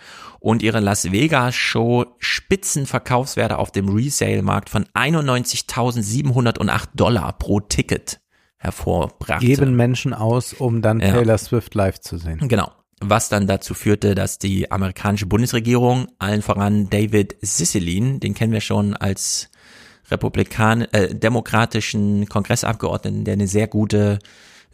Und 0.46 0.62
ihre 0.62 0.80
Las 0.80 1.12
Vegas 1.12 1.56
Show 1.56 2.06
Spitzenverkaufswerte 2.20 3.58
auf 3.58 3.72
dem 3.72 3.90
Resale-Markt 3.90 4.70
von 4.70 4.86
91.708 4.94 6.90
Dollar 6.94 7.34
pro 7.40 7.62
Ticket 7.62 8.20
hervorbrachte. 8.58 9.44
Geben 9.44 9.76
Menschen 9.76 10.14
aus, 10.14 10.54
um 10.54 10.84
dann 10.84 11.00
Ja. 11.00 11.14
Taylor 11.14 11.40
Swift 11.40 11.74
live 11.74 12.00
zu 12.00 12.18
sehen. 12.18 12.48
Genau. 12.48 12.72
Was 13.02 13.28
dann 13.28 13.48
dazu 13.48 13.74
führte, 13.74 14.14
dass 14.14 14.38
die 14.38 14.72
amerikanische 14.72 15.26
Bundesregierung, 15.26 16.10
allen 16.20 16.44
voran 16.44 16.92
David 16.92 17.38
Sisselin, 17.42 18.20
den 18.20 18.36
kennen 18.36 18.54
wir 18.54 18.62
schon 18.62 18.96
als 18.96 19.50
Republikan 20.12 20.84
äh, 20.92 21.16
demokratischen 21.16 22.30
Kongressabgeordneten, 22.30 23.24
der 23.24 23.34
eine 23.34 23.48
sehr 23.48 23.68
gute 23.68 24.20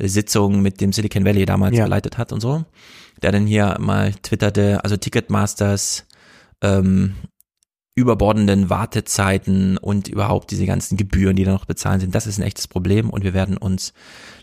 Sitzung 0.09 0.61
mit 0.61 0.81
dem 0.81 0.93
Silicon 0.93 1.25
Valley 1.25 1.45
damals 1.45 1.75
Ja. 1.77 1.85
geleitet 1.85 2.17
hat 2.17 2.31
und 2.31 2.41
so, 2.41 2.65
der 3.21 3.31
dann 3.31 3.45
hier 3.45 3.77
mal 3.79 4.13
twitterte, 4.13 4.83
also 4.83 4.97
Ticketmasters 4.97 6.05
ähm, 6.61 7.15
überbordenden 7.93 8.69
Wartezeiten 8.69 9.77
und 9.77 10.07
überhaupt 10.07 10.49
diese 10.51 10.65
ganzen 10.65 10.95
Gebühren, 10.95 11.35
die 11.35 11.43
da 11.43 11.51
noch 11.51 11.65
bezahlen 11.65 11.99
sind, 11.99 12.15
das 12.15 12.25
ist 12.25 12.39
ein 12.39 12.43
echtes 12.43 12.67
Problem 12.69 13.09
und 13.09 13.23
wir 13.25 13.33
werden 13.33 13.57
uns 13.57 13.93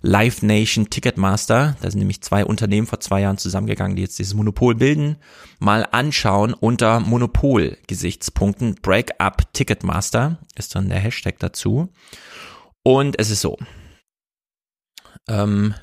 Live 0.03 0.43
Nation 0.43 0.91
Ticketmaster, 0.91 1.75
da 1.81 1.91
sind 1.91 1.99
nämlich 2.01 2.21
zwei 2.21 2.45
Unternehmen 2.45 2.87
vor 2.87 3.01
zwei 3.01 3.23
Jahren 3.23 3.39
zusammengegangen, 3.39 3.97
die 3.97 4.03
jetzt 4.03 4.19
dieses 4.19 4.35
Monopol 4.35 4.75
bilden, 4.75 5.17
mal 5.61 5.87
anschauen 5.91 6.53
unter 6.53 7.01
Monopol-Gesichtspunkten. 7.01 8.77
Break-up 8.83 9.53
Ticketmaster 9.55 10.39
ist 10.55 10.75
dann 10.75 10.91
der 10.91 10.99
Hashtag 10.99 11.39
dazu. 11.39 11.89
Und 12.83 13.19
es 13.19 13.31
ist 13.31 13.41
so. 13.41 13.57
Ähm, 15.29 15.75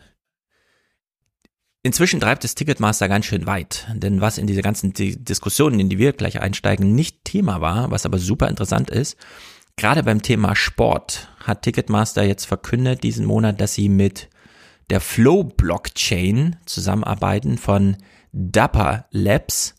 Inzwischen 1.86 2.20
treibt 2.20 2.44
es 2.44 2.56
Ticketmaster 2.56 3.08
ganz 3.08 3.28
schön 3.28 3.46
weit, 3.46 3.86
denn 3.94 4.20
was 4.20 4.40
in 4.40 4.48
diese 4.48 4.64
ganzen 4.64 4.94
Di 4.94 5.24
Diskussionen, 5.24 5.80
in 5.80 5.88
die 5.88 6.00
wir 6.00 6.14
gleich 6.14 6.42
einsteigen, 6.42 6.96
nicht 6.96 7.24
Thema 7.26 7.62
war, 7.62 7.92
was 7.92 8.08
aber 8.08 8.18
super 8.18 8.48
interessant 8.50 8.90
ist, 8.90 9.18
gerade 9.76 10.02
beim 10.02 10.24
Thema 10.24 10.56
Sport 10.56 11.30
hat 11.42 11.62
Ticketmaster 11.62 12.24
jetzt 12.24 12.46
verkündet 12.46 13.04
diesen 13.04 13.28
Monat, 13.28 13.62
dass 13.62 13.76
sie 13.76 13.88
mit 13.88 14.32
der 14.90 15.00
Flow 15.00 15.44
Blockchain 15.44 16.56
zusammenarbeiten 16.66 17.60
von 17.60 17.98
Dapper 18.32 19.06
Labs, 19.12 19.76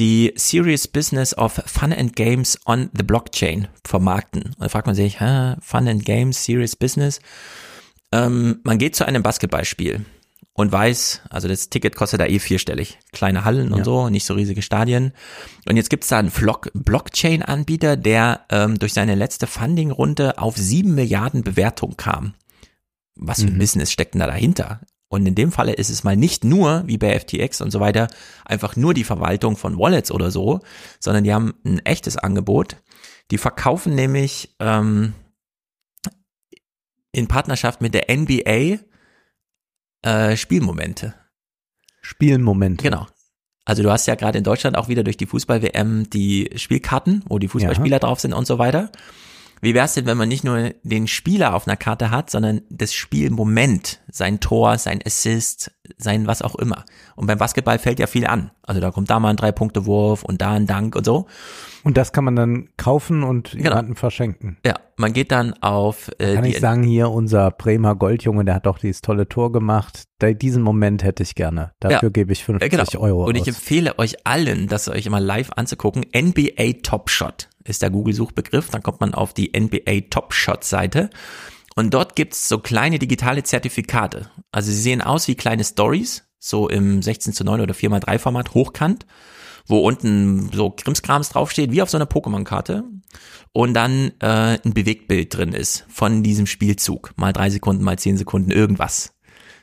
die 0.00 0.32
Serious 0.34 0.88
Business 0.88 1.38
of 1.38 1.52
Fun 1.66 1.92
and 1.92 2.16
Games 2.16 2.58
on 2.66 2.90
the 2.96 3.04
Blockchain 3.04 3.68
vermarkten. 3.84 4.42
Und 4.42 4.60
da 4.60 4.68
fragt 4.68 4.88
man 4.88 4.96
sich, 4.96 5.20
hä, 5.20 5.54
Fun 5.60 5.86
and 5.86 6.04
Games, 6.04 6.44
Serious 6.44 6.74
Business? 6.74 7.20
Ähm, 8.12 8.60
man 8.64 8.78
geht 8.78 8.94
zu 8.96 9.06
einem 9.06 9.22
Basketballspiel 9.22 10.04
und 10.54 10.70
weiß, 10.70 11.22
also 11.30 11.48
das 11.48 11.70
Ticket 11.70 11.96
kostet 11.96 12.20
da 12.20 12.26
eh 12.26 12.38
vierstellig. 12.38 12.98
Kleine 13.12 13.44
Hallen 13.44 13.72
und 13.72 13.78
Ja. 13.78 13.84
so, 13.84 14.10
nicht 14.10 14.26
so 14.26 14.34
riesige 14.34 14.60
Stadien. 14.62 15.12
Und 15.66 15.76
jetzt 15.76 15.88
gibt's 15.88 16.08
da 16.08 16.18
einen 16.18 16.30
Blockchain-Anbieter, 16.74 17.96
der 17.96 18.44
ähm, 18.50 18.78
durch 18.78 18.92
seine 18.92 19.14
letzte 19.14 19.46
Funding-Runde 19.46 20.38
auf 20.38 20.56
sieben 20.56 20.94
Milliarden 20.94 21.42
Bewertung 21.42 21.96
kam. 21.96 22.34
Was 23.16 23.40
für 23.40 23.48
ein 23.48 23.54
Mhm. 23.54 23.58
Business 23.58 23.92
steckt 23.92 24.14
denn 24.14 24.20
da 24.20 24.26
dahinter? 24.26 24.80
Und 25.08 25.26
in 25.26 25.34
dem 25.34 25.52
Falle 25.52 25.72
ist 25.72 25.90
es 25.90 26.04
mal 26.04 26.16
nicht 26.16 26.42
nur, 26.44 26.84
wie 26.86 26.96
bei 26.96 27.18
FTX 27.18 27.60
und 27.60 27.70
so 27.70 27.80
weiter, 27.80 28.08
einfach 28.46 28.76
nur 28.76 28.94
die 28.94 29.04
Verwaltung 29.04 29.56
von 29.58 29.78
Wallets 29.78 30.10
oder 30.10 30.30
so, 30.30 30.60
sondern 31.00 31.24
die 31.24 31.32
haben 31.34 31.52
ein 31.64 31.80
echtes 31.80 32.16
Angebot. 32.16 32.76
Die 33.30 33.36
verkaufen 33.36 33.94
nämlich 33.94 34.54
ähm, 34.58 35.12
in 37.12 37.28
Partnerschaft 37.28 37.80
mit 37.80 37.94
der 37.94 38.06
NBA 38.14 38.78
äh, 40.02 40.36
Spielmomente. 40.36 41.14
Spielmomente. 42.00 42.82
Genau. 42.82 43.06
Also 43.64 43.82
du 43.82 43.90
hast 43.90 44.06
ja 44.06 44.16
gerade 44.16 44.38
in 44.38 44.44
Deutschland 44.44 44.76
auch 44.76 44.88
wieder 44.88 45.04
durch 45.04 45.16
die 45.16 45.26
Fußball-WM 45.26 46.10
die 46.10 46.50
Spielkarten, 46.56 47.22
wo 47.28 47.38
die 47.38 47.48
Fußballspieler 47.48 48.00
drauf 48.00 48.18
sind 48.18 48.32
und 48.32 48.46
so 48.46 48.58
weiter. 48.58 48.90
Wie 49.60 49.74
wär's 49.74 49.94
denn, 49.94 50.06
wenn 50.06 50.18
man 50.18 50.28
nicht 50.28 50.42
nur 50.42 50.74
den 50.82 51.06
Spieler 51.06 51.54
auf 51.54 51.68
einer 51.68 51.76
Karte 51.76 52.10
hat, 52.10 52.30
sondern 52.30 52.62
das 52.68 52.92
Spielmoment, 52.92 54.00
sein 54.10 54.40
Tor, 54.40 54.76
sein 54.76 55.00
Assist, 55.06 55.70
sein 55.98 56.26
was 56.26 56.42
auch 56.42 56.56
immer. 56.56 56.84
Und 57.14 57.28
beim 57.28 57.38
Basketball 57.38 57.78
fällt 57.78 58.00
ja 58.00 58.08
viel 58.08 58.26
an. 58.26 58.50
Also 58.62 58.80
da 58.80 58.90
kommt 58.90 59.08
da 59.08 59.20
mal 59.20 59.30
ein 59.30 59.36
Drei-Punkte-Wurf 59.36 60.24
und 60.24 60.42
da 60.42 60.50
ein 60.50 60.66
Dank 60.66 60.96
und 60.96 61.06
so. 61.06 61.28
Und 61.84 61.96
das 61.96 62.12
kann 62.12 62.24
man 62.24 62.36
dann 62.36 62.68
kaufen 62.76 63.22
und 63.24 63.54
jemandem 63.54 63.96
verschenken. 63.96 64.56
Ja, 64.64 64.76
man 64.96 65.12
geht 65.12 65.32
dann 65.32 65.52
auf 65.62 66.10
äh, 66.18 66.34
Kann 66.34 66.44
ich 66.44 66.60
sagen, 66.60 66.82
hier 66.82 67.10
unser 67.10 67.50
Bremer 67.50 67.96
Goldjunge, 67.96 68.44
der 68.44 68.54
hat 68.54 68.66
doch 68.66 68.78
dieses 68.78 69.00
tolle 69.00 69.28
Tor 69.28 69.50
gemacht. 69.52 70.04
Da, 70.18 70.32
diesen 70.32 70.62
Moment 70.62 71.02
hätte 71.02 71.22
ich 71.22 71.34
gerne. 71.34 71.72
Dafür 71.80 72.02
Ja, 72.04 72.08
gebe 72.10 72.32
ich 72.32 72.44
50 72.44 72.66
äh, 72.66 72.68
genau. 72.76 73.02
Euro 73.02 73.24
Und 73.26 73.34
ich 73.34 73.42
aus. 73.42 73.48
empfehle 73.48 73.98
euch 73.98 74.26
allen, 74.26 74.68
das 74.68 74.88
euch 74.88 75.06
immer 75.06 75.20
live 75.20 75.50
anzugucken. 75.56 76.04
NBA 76.14 76.80
Top 76.82 77.10
Shot 77.10 77.48
ist 77.64 77.82
der 77.82 77.90
Google-Suchbegriff. 77.90 78.70
Dann 78.70 78.82
kommt 78.82 79.00
man 79.00 79.14
auf 79.14 79.34
die 79.34 79.52
NBA 79.58 80.08
Top 80.10 80.32
Shot 80.32 80.64
Seite. 80.64 81.10
Und 81.74 81.94
dort 81.94 82.16
gibt's 82.16 82.48
so 82.48 82.58
kleine 82.58 82.98
digitale 82.98 83.42
Zertifikate. 83.42 84.28
Also 84.52 84.70
sie 84.70 84.80
sehen 84.80 85.00
aus 85.00 85.26
wie 85.26 85.34
kleine 85.34 85.64
Stories, 85.64 86.24
so 86.38 86.68
im 86.68 87.02
16 87.02 87.32
zu 87.32 87.44
9 87.44 87.60
oder 87.60 87.74
4x3 87.74 88.18
Format, 88.18 88.54
hochkant, 88.54 89.06
wo 89.66 89.78
unten 89.78 90.50
so 90.52 90.70
Krimskrams 90.70 91.30
draufsteht, 91.30 91.72
wie 91.72 91.82
auf 91.82 91.90
so 91.90 91.98
einer 91.98 92.06
Pokémon-Karte. 92.06 92.84
Und 93.52 93.74
dann 93.74 94.12
äh, 94.20 94.58
ein 94.64 94.74
Bewegtbild 94.74 95.36
drin 95.36 95.52
ist 95.52 95.84
von 95.88 96.22
diesem 96.22 96.46
Spielzug. 96.46 97.12
Mal 97.16 97.32
drei 97.32 97.50
Sekunden, 97.50 97.84
mal 97.84 97.98
zehn 97.98 98.16
Sekunden, 98.16 98.50
irgendwas. 98.50 99.14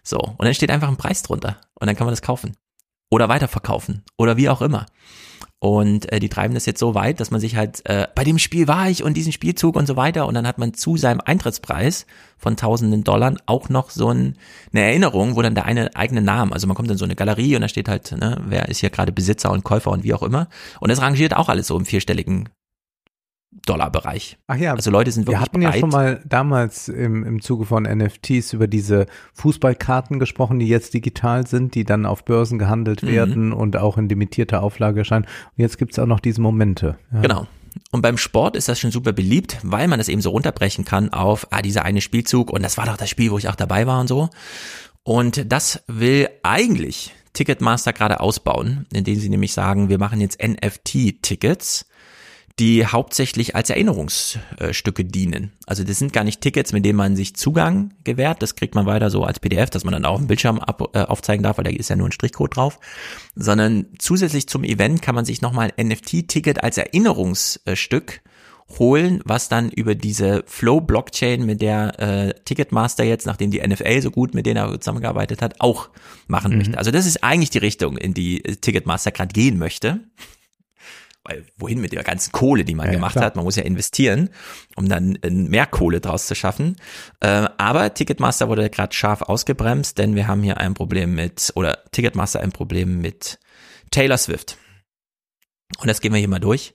So. 0.03 0.19
Und 0.19 0.43
dann 0.43 0.53
steht 0.53 0.71
einfach 0.71 0.87
ein 0.87 0.97
Preis 0.97 1.23
drunter. 1.23 1.59
Und 1.73 1.87
dann 1.87 1.95
kann 1.95 2.05
man 2.05 2.11
das 2.11 2.21
kaufen. 2.21 2.55
Oder 3.09 3.29
weiterverkaufen. 3.29 4.03
Oder 4.17 4.37
wie 4.37 4.49
auch 4.49 4.61
immer. 4.61 4.85
Und 5.61 6.09
äh, 6.11 6.19
die 6.19 6.29
treiben 6.29 6.53
das 6.53 6.65
jetzt 6.65 6.79
so 6.79 6.95
weit, 6.95 7.19
dass 7.19 7.31
man 7.31 7.41
sich 7.41 7.57
halt, 7.57 7.85
äh, 7.85 8.07
bei 8.15 8.23
dem 8.23 8.39
Spiel 8.39 8.69
war 8.69 8.89
ich 8.89 9.03
und 9.03 9.15
diesen 9.15 9.33
Spielzug 9.33 9.75
und 9.75 9.87
so 9.87 9.97
weiter. 9.97 10.25
Und 10.25 10.33
dann 10.33 10.47
hat 10.47 10.57
man 10.57 10.73
zu 10.73 10.95
seinem 10.95 11.19
Eintrittspreis 11.19 12.05
von 12.37 12.55
tausenden 12.55 13.03
Dollar 13.03 13.35
auch 13.45 13.67
noch 13.67 13.89
so 13.89 14.09
ein, 14.09 14.37
eine 14.71 14.83
Erinnerung, 14.83 15.35
wo 15.35 15.41
dann 15.41 15.55
der 15.55 15.65
eine 15.65 15.95
eigene 15.97 16.21
Name, 16.21 16.53
also 16.53 16.65
man 16.65 16.77
kommt 16.77 16.89
in 16.89 16.97
so 16.97 17.03
eine 17.03 17.15
Galerie 17.15 17.55
und 17.55 17.61
da 17.61 17.67
steht 17.67 17.89
halt, 17.89 18.13
ne, 18.13 18.41
wer 18.45 18.69
ist 18.69 18.79
hier 18.79 18.89
gerade 18.89 19.11
Besitzer 19.11 19.51
und 19.51 19.65
Käufer 19.65 19.91
und 19.91 20.05
wie 20.05 20.13
auch 20.13 20.23
immer. 20.23 20.47
Und 20.79 20.89
das 20.89 21.01
rangiert 21.01 21.35
auch 21.35 21.49
alles 21.49 21.67
so 21.67 21.77
im 21.77 21.85
vierstelligen 21.85 22.47
Dollarbereich. 23.65 24.37
Ach 24.47 24.55
ja, 24.57 24.73
Also 24.73 24.91
Leute 24.91 25.11
sind 25.11 25.23
wir 25.27 25.33
wirklich 25.33 25.41
hatten 25.41 25.61
ja 25.61 25.73
schon 25.73 25.89
mal 25.89 26.21
damals 26.25 26.87
im, 26.87 27.23
im 27.23 27.41
Zuge 27.41 27.65
von 27.65 27.83
NFTs 27.83 28.53
über 28.53 28.67
diese 28.67 29.07
Fußballkarten 29.33 30.19
gesprochen, 30.19 30.59
die 30.59 30.67
jetzt 30.67 30.93
digital 30.93 31.47
sind, 31.47 31.73
die 31.75 31.83
dann 31.83 32.05
auf 32.05 32.25
Börsen 32.25 32.59
gehandelt 32.59 33.01
Mhm. 33.03 33.07
werden 33.07 33.53
und 33.53 33.75
auch 33.77 33.97
in 33.97 34.07
limitierter 34.07 34.61
Auflage 34.61 34.99
erscheinen. 34.99 35.25
Und 35.25 35.53
jetzt 35.57 35.77
gibt's 35.77 35.97
auch 35.99 36.05
noch 36.05 36.19
diese 36.19 36.41
Momente. 36.41 36.97
Ja. 37.11 37.21
Genau. 37.21 37.47
Und 37.91 38.01
beim 38.01 38.17
Sport 38.17 38.55
ist 38.55 38.67
das 38.69 38.79
schon 38.79 38.91
super 38.91 39.13
beliebt, 39.13 39.57
weil 39.63 39.87
man 39.87 39.99
das 39.99 40.09
eben 40.09 40.21
so 40.21 40.29
runterbrechen 40.31 40.85
kann 40.85 41.09
auf, 41.13 41.47
ah, 41.51 41.61
dieser 41.61 41.85
eine 41.85 42.01
Spielzug 42.01 42.51
und 42.51 42.61
das 42.63 42.77
war 42.77 42.85
doch 42.85 42.97
das 42.97 43.09
Spiel, 43.09 43.31
wo 43.31 43.37
ich 43.37 43.47
auch 43.49 43.55
dabei 43.55 43.87
war 43.87 43.99
und 43.99 44.07
so. 44.07 44.29
Und 45.03 45.51
das 45.51 45.83
will 45.87 46.29
eigentlich 46.43 47.13
Ticketmaster 47.33 47.93
gerade 47.93 48.19
ausbauen, 48.19 48.85
indem 48.91 49.19
sie 49.19 49.29
nämlich 49.29 49.53
sagen, 49.53 49.89
wir 49.89 49.97
machen 49.99 50.19
jetzt 50.19 50.39
NFT-Tickets, 50.43 51.85
die 52.59 52.85
hauptsächlich 52.85 53.55
als 53.55 53.69
Erinnerungsstücke 53.69 55.05
dienen. 55.05 55.53
Also 55.65 55.83
das 55.83 55.97
sind 55.97 56.11
gar 56.11 56.25
nicht 56.25 56.41
Tickets, 56.41 56.73
mit 56.73 56.83
denen 56.85 56.97
man 56.97 57.15
sich 57.15 57.35
Zugang 57.35 57.93
gewährt, 58.03 58.41
das 58.41 58.55
kriegt 58.55 58.75
man 58.75 58.85
weiter 58.85 59.09
so 59.09 59.23
als 59.23 59.39
PDF, 59.39 59.69
dass 59.69 59.85
man 59.85 59.93
dann 59.93 60.05
auch 60.05 60.19
im 60.19 60.27
Bildschirm 60.27 60.59
ab, 60.59 60.89
äh, 60.93 60.99
aufzeigen 61.03 61.41
darf, 61.41 61.57
weil 61.57 61.63
da 61.63 61.71
ist 61.71 61.89
ja 61.89 61.95
nur 61.95 62.09
ein 62.09 62.11
Strichcode 62.11 62.55
drauf, 62.55 62.79
sondern 63.35 63.85
zusätzlich 63.97 64.47
zum 64.47 64.63
Event 64.63 65.01
kann 65.01 65.15
man 65.15 65.25
sich 65.25 65.41
nochmal 65.41 65.71
ein 65.77 65.87
NFT-Ticket 65.87 66.61
als 66.61 66.77
Erinnerungsstück 66.77 68.21
holen, 68.77 69.21
was 69.23 69.49
dann 69.49 69.69
über 69.69 69.95
diese 69.95 70.43
Flow-Blockchain, 70.45 71.45
mit 71.45 71.61
der 71.61 71.99
äh, 71.99 72.33
Ticketmaster 72.45 73.03
jetzt, 73.03 73.25
nachdem 73.25 73.51
die 73.51 73.65
NFL 73.65 74.01
so 74.01 74.11
gut 74.11 74.35
mit 74.35 74.45
denen 74.45 74.57
er 74.57 74.79
zusammengearbeitet 74.79 75.41
hat, 75.41 75.59
auch 75.59 75.89
machen 76.27 76.51
mhm. 76.51 76.57
möchte. 76.57 76.77
Also 76.77 76.91
das 76.91 77.05
ist 77.05 77.23
eigentlich 77.23 77.49
die 77.49 77.57
Richtung, 77.59 77.97
in 77.97 78.13
die 78.13 78.41
Ticketmaster 78.41 79.11
gerade 79.11 79.33
gehen 79.33 79.57
möchte. 79.57 80.01
Weil 81.29 81.45
wohin 81.57 81.79
mit 81.79 81.93
der 81.93 82.03
ganzen 82.03 82.31
Kohle, 82.31 82.65
die 82.65 82.73
man 82.73 82.87
ja, 82.87 82.93
gemacht 82.93 83.15
ja, 83.15 83.21
hat? 83.21 83.35
Man 83.35 83.45
muss 83.45 83.55
ja 83.55 83.63
investieren, 83.63 84.29
um 84.75 84.89
dann 84.89 85.19
mehr 85.21 85.67
Kohle 85.67 86.01
draus 86.01 86.25
zu 86.25 86.33
schaffen. 86.33 86.75
Äh, 87.19 87.47
aber 87.57 87.93
Ticketmaster 87.93 88.49
wurde 88.49 88.69
gerade 88.69 88.95
scharf 88.95 89.21
ausgebremst, 89.21 89.99
denn 89.99 90.15
wir 90.15 90.27
haben 90.27 90.41
hier 90.41 90.57
ein 90.57 90.73
Problem 90.73 91.13
mit, 91.13 91.51
oder 91.55 91.83
Ticketmaster 91.91 92.39
ein 92.39 92.51
Problem 92.51 92.99
mit 92.99 93.37
Taylor 93.91 94.17
Swift. 94.17 94.57
Und 95.79 95.87
das 95.87 96.01
gehen 96.01 96.13
wir 96.13 96.19
hier 96.19 96.27
mal 96.27 96.39
durch. 96.39 96.73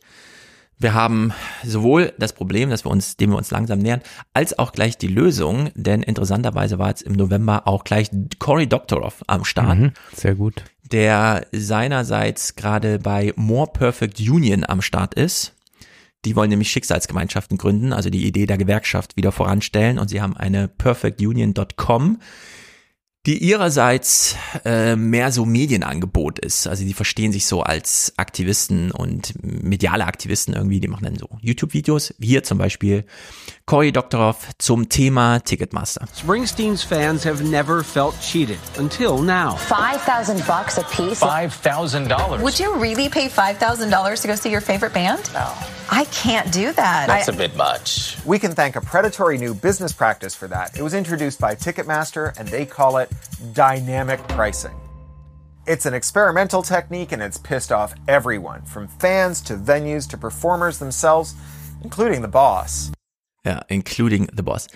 Wir 0.78 0.94
haben 0.94 1.33
sowohl 1.65 2.12
das 2.18 2.33
Problem, 2.33 2.70
dass 2.70 2.84
wir 2.84 2.91
uns, 2.91 3.16
dem 3.16 3.31
wir 3.31 3.36
uns 3.36 3.50
langsam 3.50 3.78
nähern, 3.78 4.02
als 4.34 4.58
auch 4.58 4.73
gleich 4.73 4.99
die 4.99 5.08
Lösung, 5.08 5.70
denn 5.74 6.02
interessanterweise 6.02 6.78
war 6.78 6.89
jetzt 6.89 7.02
im 7.02 7.15
November 7.15 7.66
auch 7.66 7.84
gleich 7.84 8.10
Cory 8.39 8.68
Doctorow 8.68 9.23
am 9.26 9.44
Start. 9.44 9.78
Mhm, 9.78 9.92
sehr 10.15 10.34
gut. 10.34 10.65
Der 10.90 11.46
seinerseits 11.52 12.56
gerade 12.56 12.98
bei 12.98 13.32
More 13.36 13.70
Perfect 13.72 14.20
Union 14.20 14.64
am 14.66 14.82
Start 14.82 15.14
ist. 15.14 15.54
Die 16.24 16.36
wollen 16.36 16.50
nämlich 16.50 16.70
Schicksalsgemeinschaften 16.70 17.58
gründen, 17.58 17.92
also 17.92 18.10
die 18.10 18.26
Idee 18.26 18.46
der 18.46 18.58
Gewerkschaft 18.58 19.16
wieder 19.16 19.32
voranstellen 19.32 19.98
und 19.98 20.08
sie 20.08 20.22
haben 20.22 20.36
eine 20.36 20.68
perfectunion.com, 20.68 22.18
die 23.26 23.38
ihrerseits 23.38 24.36
äh, 24.64 24.96
mehr 24.96 25.32
so 25.32 25.46
Medienangebot 25.46 26.38
ist. 26.38 26.66
Also 26.66 26.84
die 26.84 26.92
verstehen 26.92 27.32
sich 27.32 27.46
so 27.46 27.62
als 27.62 28.14
Aktivisten 28.16 28.90
und 28.90 29.34
mediale 29.42 30.04
Aktivisten 30.04 30.54
irgendwie. 30.54 30.80
Die 30.80 30.88
machen 30.88 31.04
dann 31.04 31.16
so 31.16 31.28
YouTube-Videos. 31.40 32.14
Hier 32.20 32.42
zum 32.42 32.58
Beispiel 32.58 33.04
Cory 33.67 33.91
Doctorow 33.91 34.36
zum 34.60 34.84
Thema 34.84 35.41
Ticketmaster. 35.43 36.05
Springsteen's 36.12 36.84
fans 36.84 37.25
have 37.25 37.43
never 37.43 37.83
felt 37.83 38.15
cheated 38.20 38.59
until 38.76 39.23
now. 39.23 39.57
5,000 39.57 40.47
bucks 40.47 40.76
a 40.76 40.83
piece? 40.83 41.23
$5,000. 41.23 42.43
Would 42.43 42.60
you 42.60 42.76
really 42.76 43.09
pay 43.09 43.26
$5,000 43.28 44.20
to 44.20 44.28
go 44.28 44.34
see 44.34 44.51
your 44.51 44.60
favorite 44.60 44.93
band? 44.93 45.33
No. 45.33 45.51
I 45.91 46.05
can't 46.12 46.52
do 46.52 46.73
that. 46.73 47.07
That's 47.07 47.31
I, 47.31 47.33
a 47.33 47.36
bit 47.36 47.57
much. 47.57 48.18
We 48.26 48.39
can 48.39 48.52
thank 48.52 48.76
a 48.76 48.83
predatory 48.83 49.39
new 49.39 49.55
business 49.55 49.94
practice 49.94 50.34
for 50.34 50.47
that. 50.49 50.76
It 50.76 50.83
was 50.83 50.93
introduced 50.93 51.41
by 51.41 51.55
Ticketmaster 51.55 52.39
and 52.39 52.47
they 52.49 52.67
call 52.67 52.99
it 52.99 53.10
dynamic 53.55 54.20
pricing. 54.28 54.76
It's 55.67 55.86
an 55.86 55.94
experimental 55.94 56.62
technique 56.62 57.12
and 57.12 57.23
it's 57.23 57.39
pissed 57.39 57.73
off 57.73 57.94
everyone, 58.09 58.60
from 58.67 58.89
fans 58.89 59.41
to 59.43 59.55
venues 59.55 60.07
to 60.10 60.18
performers 60.18 60.78
themselves, 60.78 61.34
including 61.83 62.20
the 62.20 62.28
boss. 62.28 62.93
Ja, 63.44 63.62
including 63.68 64.28
the 64.34 64.42
boss. 64.42 64.68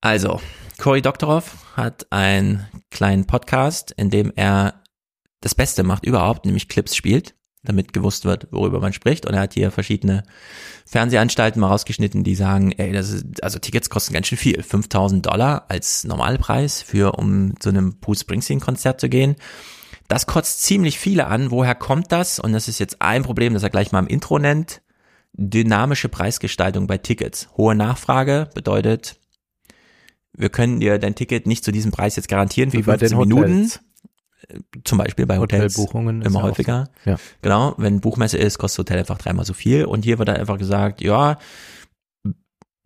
Also, 0.00 0.40
Cory 0.78 1.02
Doctorow 1.02 1.44
hat 1.76 2.06
einen 2.10 2.66
kleinen 2.90 3.26
Podcast, 3.26 3.92
in 3.92 4.10
dem 4.10 4.32
er 4.36 4.82
das 5.40 5.54
Beste 5.54 5.82
macht 5.82 6.06
überhaupt, 6.06 6.46
nämlich 6.46 6.68
Clips 6.68 6.96
spielt 6.96 7.34
damit 7.64 7.92
gewusst 7.92 8.24
wird, 8.24 8.46
worüber 8.50 8.78
man 8.78 8.92
spricht. 8.92 9.26
Und 9.26 9.34
er 9.34 9.40
hat 9.40 9.54
hier 9.54 9.70
verschiedene 9.70 10.22
Fernsehanstalten 10.86 11.60
mal 11.60 11.68
rausgeschnitten, 11.68 12.22
die 12.22 12.34
sagen, 12.34 12.72
ey, 12.72 12.92
das 12.92 13.10
ist, 13.10 13.42
also 13.42 13.58
Tickets 13.58 13.90
kosten 13.90 14.12
ganz 14.12 14.28
schön 14.28 14.38
viel. 14.38 14.62
5000 14.62 15.26
Dollar 15.26 15.64
als 15.68 16.04
Normalpreis 16.04 16.82
für, 16.82 17.12
um 17.12 17.58
zu 17.58 17.70
einem 17.70 17.98
Bruce 17.98 18.20
Springsteen 18.20 18.60
Konzert 18.60 19.00
zu 19.00 19.08
gehen. 19.08 19.36
Das 20.08 20.26
kotzt 20.26 20.62
ziemlich 20.62 20.98
viele 20.98 21.26
an. 21.26 21.50
Woher 21.50 21.74
kommt 21.74 22.12
das? 22.12 22.38
Und 22.38 22.52
das 22.52 22.68
ist 22.68 22.78
jetzt 22.78 23.00
ein 23.00 23.22
Problem, 23.22 23.54
das 23.54 23.62
er 23.62 23.70
gleich 23.70 23.90
mal 23.90 24.00
im 24.00 24.06
Intro 24.06 24.38
nennt. 24.38 24.82
Dynamische 25.36 26.08
Preisgestaltung 26.08 26.86
bei 26.86 26.98
Tickets. 26.98 27.48
Hohe 27.56 27.74
Nachfrage 27.74 28.48
bedeutet, 28.54 29.16
wir 30.32 30.48
können 30.48 30.80
dir 30.80 30.98
dein 30.98 31.14
Ticket 31.14 31.46
nicht 31.46 31.64
zu 31.64 31.72
diesem 31.72 31.90
Preis 31.90 32.16
jetzt 32.16 32.28
garantieren 32.28 32.70
für 32.70 32.82
15 32.82 33.18
Minuten 33.18 33.70
zum 34.84 34.98
Beispiel 34.98 35.26
bei 35.26 35.38
Hotels 35.38 35.76
Hotelbuchungen 35.76 36.22
immer 36.22 36.42
häufiger. 36.42 36.90
So. 37.04 37.10
Ja. 37.12 37.16
Genau, 37.42 37.74
wenn 37.78 38.00
Buchmesse 38.00 38.38
ist, 38.38 38.58
kostet 38.58 38.80
Hotel 38.80 38.98
einfach 38.98 39.18
dreimal 39.18 39.44
so 39.44 39.54
viel. 39.54 39.84
Und 39.84 40.04
hier 40.04 40.18
wird 40.18 40.28
dann 40.28 40.36
einfach 40.36 40.58
gesagt, 40.58 41.00
ja, 41.00 41.38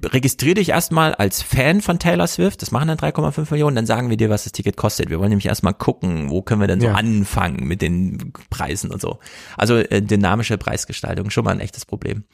registrier 0.04 0.54
dich 0.54 0.68
erstmal 0.68 1.14
als 1.14 1.42
Fan 1.42 1.80
von 1.80 1.98
Taylor 1.98 2.26
Swift, 2.26 2.62
das 2.62 2.70
machen 2.70 2.88
dann 2.88 2.98
3,5 2.98 3.50
Millionen, 3.50 3.74
dann 3.74 3.86
sagen 3.86 4.10
wir 4.10 4.16
dir, 4.16 4.30
was 4.30 4.44
das 4.44 4.52
Ticket 4.52 4.76
kostet. 4.76 5.10
Wir 5.10 5.18
wollen 5.18 5.30
nämlich 5.30 5.46
erstmal 5.46 5.74
gucken, 5.74 6.30
wo 6.30 6.42
können 6.42 6.60
wir 6.60 6.68
denn 6.68 6.80
so 6.80 6.86
ja. 6.86 6.94
anfangen 6.94 7.66
mit 7.66 7.82
den 7.82 8.32
Preisen 8.50 8.90
und 8.90 9.00
so. 9.00 9.18
Also 9.56 9.76
äh, 9.76 10.00
dynamische 10.00 10.56
Preisgestaltung, 10.56 11.30
schon 11.30 11.44
mal 11.44 11.50
ein 11.50 11.60
echtes 11.60 11.84
Problem. 11.84 12.24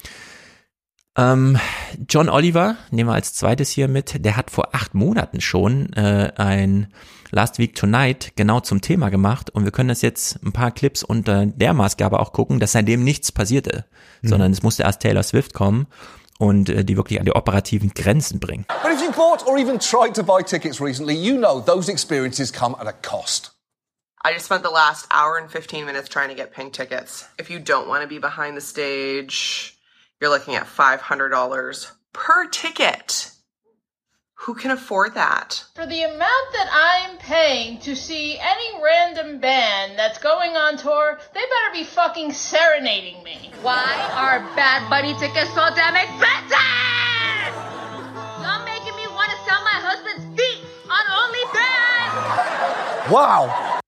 Ähm, 1.17 1.59
John 2.09 2.29
Oliver, 2.29 2.77
nehmen 2.91 3.09
wir 3.09 3.15
als 3.15 3.35
zweites 3.35 3.71
hier 3.71 3.89
mit, 3.89 4.25
der 4.25 4.37
hat 4.37 4.51
vor 4.51 4.75
acht 4.75 4.95
Monaten 4.95 5.41
schon 5.41 5.93
äh, 5.95 6.33
ein 6.37 6.89
Last 7.31 7.59
Week 7.59 7.75
Tonight 7.75 8.33
genau 8.37 8.61
zum 8.61 8.81
Thema 8.81 9.09
gemacht 9.09 9.49
und 9.49 9.65
wir 9.65 9.73
können 9.73 9.89
das 9.89 10.03
jetzt 10.03 10.43
ein 10.45 10.53
paar 10.53 10.71
Clips 10.71 11.03
unter 11.03 11.47
der 11.47 11.73
Maßgabe 11.73 12.21
auch 12.21 12.33
gucken, 12.33 12.61
dass 12.61 12.73
seitdem 12.73 13.05
nichts 13.05 13.33
passierte, 13.33 13.87
mhm. 14.23 14.29
sondern 14.29 14.53
es 14.53 14.63
musste 14.63 14.83
erst 14.83 15.01
Taylor 15.01 15.23
Swift 15.23 15.55
kommen 15.55 15.87
und 16.39 16.69
äh, 16.69 16.85
die 16.85 16.97
wirklich 16.97 17.19
an 17.19 17.25
die 17.25 17.33
operativen 17.33 17.93
Grenzen 17.95 18.41
bringen. 18.41 18.67
But 18.83 18.93
if 18.93 19.01
you 19.01 19.13
bought 19.13 19.47
or 19.47 19.59
even 19.59 19.79
tried 19.79 20.15
to 20.15 20.23
buy 20.23 20.43
tickets 20.43 20.81
recently, 20.81 21.15
you 21.15 21.37
know 21.37 21.61
those 21.61 21.91
experiences 21.91 22.53
come 22.53 22.77
at 22.79 22.87
a 22.87 22.93
cost. 22.93 23.53
I 24.27 24.33
just 24.33 24.47
spent 24.47 24.63
the 24.63 24.71
last 24.71 25.07
hour 25.11 25.37
and 25.37 25.51
15 25.51 25.85
minutes 25.85 26.09
trying 26.09 26.31
to 26.31 26.35
get 26.35 26.53
pink 26.53 26.73
tickets. 26.73 27.27
If 27.39 27.51
you 27.51 27.59
don't 27.59 27.89
want 27.89 28.03
to 28.03 28.09
be 28.09 28.19
behind 28.19 28.57
the 28.57 28.63
stage, 28.63 29.77
you're 30.19 30.31
looking 30.31 30.55
at 30.55 30.65
$500 30.65 31.91
per 32.15 32.49
ticket. 32.49 33.31
Who 34.41 34.55
can 34.55 34.73
afford 34.73 35.15
that? 35.15 35.65
For 35.75 35.87
the 35.87 36.03
amount 36.03 36.53
that 36.53 36.69
I'm 36.71 37.17
paying 37.19 37.79
to 37.81 37.95
see 37.95 38.37
any 38.39 38.83
random 38.83 39.39
band 39.39 39.97
that's 39.97 40.19
going 40.19 40.57
on 40.57 40.77
tour, 40.77 41.19
they 41.33 41.41
better 41.41 41.73
be 41.73 41.85
fucking 41.85 42.33
serenading 42.33 43.23
me. 43.23 43.51
Why 43.63 43.95
are 44.13 44.41
Bad 44.55 44.91
Bunny 44.91 45.15
tickets 45.15 45.55
so 45.55 45.71
damn 45.75 45.95
expensive? 45.97 46.59
You're 48.43 48.65
making 48.67 48.97
me 48.97 49.07
want 49.15 49.31
to 49.31 49.37
sell 49.47 49.63
my 49.63 49.79
husband's 49.81 50.27
feet 50.37 50.61
on 50.91 51.05
OnlyFans. 51.23 53.11
Wow. 53.11 53.81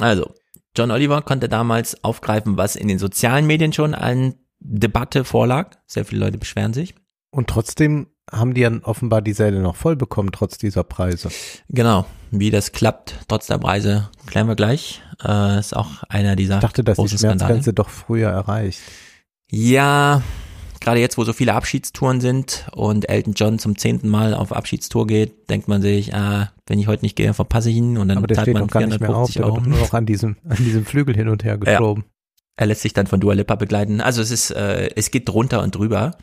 Also, 0.00 0.34
John 0.76 0.90
Oliver 0.90 1.22
konnte 1.22 1.48
damals 1.48 2.04
aufgreifen, 2.04 2.56
was 2.56 2.76
in 2.76 2.88
den 2.88 2.98
sozialen 2.98 3.46
Medien 3.46 3.72
schon 3.72 3.94
an 3.94 4.34
Debatte 4.60 5.24
vorlag. 5.24 5.76
Sehr 5.86 6.04
viele 6.04 6.24
Leute 6.24 6.38
beschweren 6.38 6.72
sich. 6.72 6.94
Und 7.34 7.48
trotzdem 7.48 8.06
haben 8.30 8.54
die 8.54 8.60
ja 8.60 8.70
offenbar 8.84 9.20
die 9.20 9.32
Säle 9.32 9.60
noch 9.60 9.74
voll 9.74 9.96
bekommen, 9.96 10.30
trotz 10.32 10.56
dieser 10.56 10.84
Preise. 10.84 11.30
Genau. 11.68 12.06
Wie 12.30 12.50
das 12.50 12.70
klappt, 12.70 13.18
trotz 13.26 13.48
der 13.48 13.58
Preise, 13.58 14.08
klären 14.26 14.46
wir 14.46 14.54
gleich. 14.54 15.02
Äh, 15.22 15.58
ist 15.58 15.76
auch 15.76 16.04
einer 16.04 16.36
dieser 16.36 16.56
Ich 16.56 16.60
dachte, 16.60 16.84
dass 16.84 16.96
die 16.96 17.18
Schmerzgrenze 17.18 17.72
doch 17.72 17.88
früher 17.88 18.30
erreicht. 18.30 18.80
Ja, 19.50 20.22
gerade 20.80 21.00
jetzt, 21.00 21.18
wo 21.18 21.24
so 21.24 21.32
viele 21.32 21.54
Abschiedstouren 21.54 22.20
sind 22.20 22.68
und 22.72 23.08
Elton 23.08 23.34
John 23.34 23.58
zum 23.58 23.76
zehnten 23.76 24.08
Mal 24.08 24.32
auf 24.32 24.52
Abschiedstour 24.52 25.08
geht, 25.08 25.50
denkt 25.50 25.66
man 25.66 25.82
sich, 25.82 26.14
ah, 26.14 26.52
wenn 26.66 26.78
ich 26.78 26.86
heute 26.86 27.04
nicht 27.04 27.16
gehe, 27.16 27.34
verpasse 27.34 27.70
ich 27.70 27.76
ihn 27.76 27.98
und 27.98 28.08
dann 28.08 28.18
Aber 28.18 28.28
der 28.28 28.40
steht 28.42 28.54
man 28.54 28.68
gar 28.68 28.86
nicht 28.86 29.00
mehr 29.00 29.14
auf, 29.14 29.32
der 29.32 29.44
wird 29.44 29.66
nur 29.66 29.80
noch 29.80 29.92
an 29.92 30.06
diesem, 30.06 30.36
an 30.48 30.58
diesem 30.58 30.84
Flügel 30.84 31.16
hin 31.16 31.28
und 31.28 31.42
her 31.42 31.58
geschoben. 31.58 32.04
Ja. 32.04 32.10
Er 32.56 32.66
lässt 32.66 32.82
sich 32.82 32.92
dann 32.92 33.08
von 33.08 33.18
Dua 33.18 33.34
Lipa 33.34 33.56
begleiten. 33.56 34.00
Also 34.00 34.22
es 34.22 34.30
ist, 34.30 34.52
äh, 34.52 34.90
es 34.94 35.10
geht 35.10 35.28
drunter 35.28 35.62
und 35.62 35.74
drüber. 35.74 36.16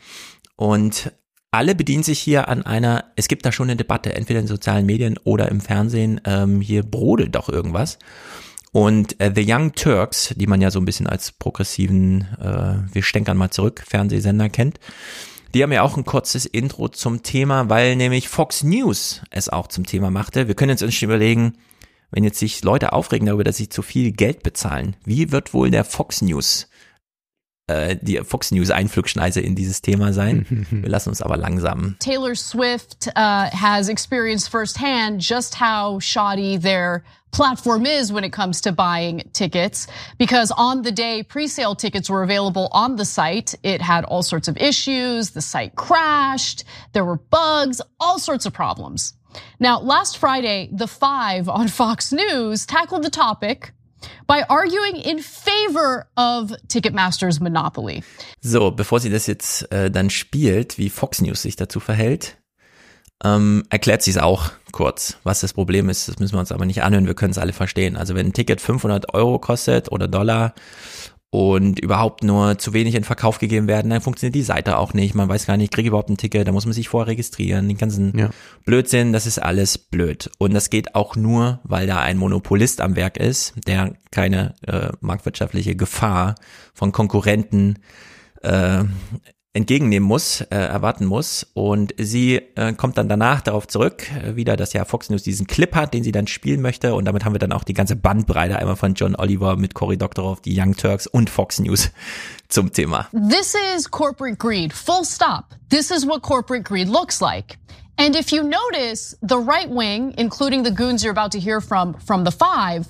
Und 0.62 1.10
alle 1.50 1.74
bedienen 1.74 2.04
sich 2.04 2.20
hier 2.20 2.46
an 2.46 2.62
einer, 2.62 3.06
es 3.16 3.26
gibt 3.26 3.44
da 3.44 3.50
schon 3.50 3.68
eine 3.68 3.74
Debatte, 3.74 4.14
entweder 4.14 4.38
in 4.38 4.46
sozialen 4.46 4.86
Medien 4.86 5.18
oder 5.24 5.48
im 5.48 5.60
Fernsehen, 5.60 6.20
ähm, 6.24 6.60
hier 6.60 6.84
brodelt 6.84 7.34
doch 7.34 7.48
irgendwas. 7.48 7.98
Und 8.70 9.20
äh, 9.20 9.32
The 9.34 9.44
Young 9.44 9.72
Turks, 9.72 10.32
die 10.36 10.46
man 10.46 10.60
ja 10.60 10.70
so 10.70 10.78
ein 10.78 10.84
bisschen 10.84 11.08
als 11.08 11.32
progressiven, 11.32 12.28
äh, 12.40 12.94
wir 12.94 13.02
stänkern 13.02 13.38
mal 13.38 13.50
zurück, 13.50 13.82
Fernsehsender 13.84 14.50
kennt, 14.50 14.78
die 15.52 15.64
haben 15.64 15.72
ja 15.72 15.82
auch 15.82 15.96
ein 15.96 16.04
kurzes 16.04 16.46
Intro 16.46 16.88
zum 16.88 17.24
Thema, 17.24 17.68
weil 17.68 17.96
nämlich 17.96 18.28
Fox 18.28 18.62
News 18.62 19.22
es 19.30 19.48
auch 19.48 19.66
zum 19.66 19.84
Thema 19.84 20.12
machte. 20.12 20.46
Wir 20.46 20.54
können 20.54 20.70
uns 20.70 20.80
nicht 20.80 21.02
überlegen, 21.02 21.54
wenn 22.12 22.22
jetzt 22.22 22.38
sich 22.38 22.62
Leute 22.62 22.92
aufregen 22.92 23.26
darüber, 23.26 23.42
dass 23.42 23.56
sie 23.56 23.68
zu 23.68 23.82
viel 23.82 24.12
Geld 24.12 24.44
bezahlen, 24.44 24.94
wie 25.04 25.32
wird 25.32 25.54
wohl 25.54 25.72
der 25.72 25.82
Fox 25.82 26.22
News 26.22 26.68
äh, 27.72 27.96
die 28.00 28.18
Fox 28.24 28.50
News 28.50 28.70
Einflugschneise 28.70 29.40
in 29.40 29.54
dieses 29.54 29.80
Thema 29.82 30.12
sein. 30.12 30.46
Wir 30.70 30.88
lassen 30.88 31.08
uns 31.08 31.22
aber 31.22 31.36
langsam. 31.36 31.96
Taylor 31.98 32.34
Swift 32.34 33.08
uh, 33.08 33.50
has 33.50 33.88
experienced 33.88 34.50
firsthand 34.50 35.20
just 35.20 35.60
how 35.60 35.98
shoddy 36.00 36.58
their 36.58 37.02
platform 37.32 37.86
is 37.86 38.12
when 38.12 38.24
it 38.24 38.32
comes 38.32 38.60
to 38.60 38.72
buying 38.72 39.22
tickets 39.32 39.86
because 40.18 40.52
on 40.54 40.82
the 40.82 40.92
day 40.92 41.22
pre-sale 41.22 41.74
tickets 41.74 42.10
were 42.10 42.22
available 42.22 42.68
on 42.72 42.96
the 42.96 43.04
site, 43.04 43.54
it 43.62 43.80
had 43.80 44.04
all 44.04 44.22
sorts 44.22 44.48
of 44.48 44.56
issues. 44.58 45.30
The 45.30 45.40
site 45.40 45.74
crashed. 45.74 46.64
There 46.92 47.04
were 47.04 47.16
bugs, 47.16 47.80
all 47.98 48.18
sorts 48.18 48.44
of 48.44 48.52
problems. 48.52 49.14
Now, 49.58 49.80
last 49.80 50.18
Friday, 50.18 50.68
The 50.72 50.86
Five 50.86 51.48
on 51.48 51.68
Fox 51.80 52.12
News 52.12 52.66
tackled 52.66 53.02
the 53.02 53.10
topic 53.10 53.72
by 54.26 54.42
arguing 54.48 54.96
in 55.02 55.18
favor 55.18 56.06
of 56.16 56.52
Ticketmaster's 56.68 57.40
monopoly. 57.40 58.02
So, 58.40 58.70
bevor 58.70 59.00
sie 59.00 59.10
das 59.10 59.26
jetzt 59.26 59.70
äh, 59.72 59.90
dann 59.90 60.10
spielt, 60.10 60.78
wie 60.78 60.90
Fox 60.90 61.20
News 61.20 61.42
sich 61.42 61.56
dazu 61.56 61.80
verhält, 61.80 62.36
ähm, 63.24 63.64
erklärt 63.70 64.02
sie 64.02 64.10
es 64.10 64.18
auch 64.18 64.50
kurz, 64.72 65.18
was 65.22 65.40
das 65.40 65.52
Problem 65.52 65.88
ist. 65.88 66.08
Das 66.08 66.18
müssen 66.18 66.34
wir 66.34 66.40
uns 66.40 66.50
aber 66.50 66.64
nicht 66.64 66.82
anhören, 66.82 67.06
wir 67.06 67.14
können 67.14 67.30
es 67.30 67.38
alle 67.38 67.52
verstehen. 67.52 67.96
Also 67.96 68.14
wenn 68.14 68.26
ein 68.26 68.32
Ticket 68.32 68.60
500 68.60 69.14
Euro 69.14 69.38
kostet 69.38 69.92
oder 69.92 70.08
Dollar 70.08 70.54
und 71.34 71.80
überhaupt 71.80 72.22
nur 72.22 72.58
zu 72.58 72.74
wenig 72.74 72.94
in 72.94 73.04
Verkauf 73.04 73.38
gegeben 73.38 73.66
werden, 73.66 73.88
dann 73.88 74.02
funktioniert 74.02 74.34
die 74.34 74.42
Seite 74.42 74.76
auch 74.76 74.92
nicht. 74.92 75.14
Man 75.14 75.30
weiß 75.30 75.46
gar 75.46 75.56
nicht, 75.56 75.72
kriege 75.72 75.86
ich 75.86 75.88
überhaupt 75.88 76.10
ein 76.10 76.18
Ticket, 76.18 76.46
da 76.46 76.52
muss 76.52 76.66
man 76.66 76.74
sich 76.74 76.90
vorher 76.90 77.08
registrieren, 77.08 77.68
den 77.68 77.78
ganzen 77.78 78.18
Ja. 78.18 78.28
Blödsinn, 78.66 79.14
das 79.14 79.24
ist 79.24 79.38
alles 79.38 79.78
blöd. 79.78 80.30
Und 80.36 80.52
das 80.52 80.68
geht 80.68 80.94
auch 80.94 81.16
nur, 81.16 81.60
weil 81.64 81.86
da 81.86 82.00
ein 82.00 82.18
Monopolist 82.18 82.82
am 82.82 82.96
Werk 82.96 83.16
ist, 83.16 83.54
der 83.66 83.94
keine 84.10 84.56
äh, 84.66 84.90
marktwirtschaftliche 85.00 85.74
Gefahr 85.74 86.34
von 86.74 86.92
Konkurrenten 86.92 87.78
äh, 88.42 88.84
entgegennehmen 89.54 90.06
muss, 90.06 90.40
äh, 90.40 90.56
erwarten 90.56 91.04
muss. 91.04 91.46
Und 91.54 91.94
sie 91.98 92.36
äh, 92.36 92.72
kommt 92.72 92.96
dann 92.96 93.08
danach 93.08 93.42
darauf 93.42 93.68
zurück, 93.68 94.10
äh, 94.10 94.34
wieder, 94.34 94.56
dass 94.56 94.72
ja 94.72 94.84
Fox 94.84 95.10
News 95.10 95.22
diesen 95.22 95.46
Clip 95.46 95.74
hat, 95.74 95.92
den 95.92 96.02
sie 96.02 96.12
dann 96.12 96.26
spielen 96.26 96.62
möchte. 96.62 96.94
Und 96.94 97.04
damit 97.04 97.24
haben 97.24 97.34
wir 97.34 97.38
dann 97.38 97.52
auch 97.52 97.64
die 97.64 97.74
ganze 97.74 97.96
Bandbreite 97.96 98.58
einmal 98.58 98.76
von 98.76 98.94
John 98.94 99.14
Oliver 99.16 99.56
mit 99.56 99.74
Cory 99.74 99.98
Doctorow, 99.98 100.40
die 100.40 100.58
Young 100.58 100.74
Turks 100.74 101.06
und 101.06 101.28
Fox 101.28 101.58
News 101.58 101.90
zum 102.48 102.72
Thema. 102.72 103.08
This 103.12 103.54
is 103.76 103.90
corporate 103.90 104.38
greed. 104.38 104.72
Full 104.72 105.04
stop. 105.04 105.54
This 105.68 105.90
is 105.90 106.06
what 106.06 106.22
corporate 106.22 106.64
greed 106.64 106.88
looks 106.88 107.20
like. 107.20 107.58
And 107.98 108.16
if 108.16 108.32
you 108.32 108.42
notice, 108.42 109.16
the 109.20 109.36
right 109.36 109.68
wing, 109.68 110.14
including 110.16 110.64
the 110.64 110.70
goons 110.70 111.04
you're 111.04 111.12
about 111.12 111.32
to 111.32 111.38
hear 111.38 111.60
from 111.60 111.94
from 112.00 112.24
the 112.24 112.32
five, 112.32 112.86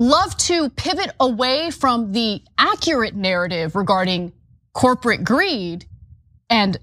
love 0.00 0.36
to 0.48 0.70
pivot 0.70 1.12
away 1.20 1.70
from 1.70 2.12
the 2.12 2.42
accurate 2.58 3.14
narrative 3.14 3.76
regarding 3.76 4.32
corporate 4.74 5.24
greed 5.24 5.86
and 6.50 6.76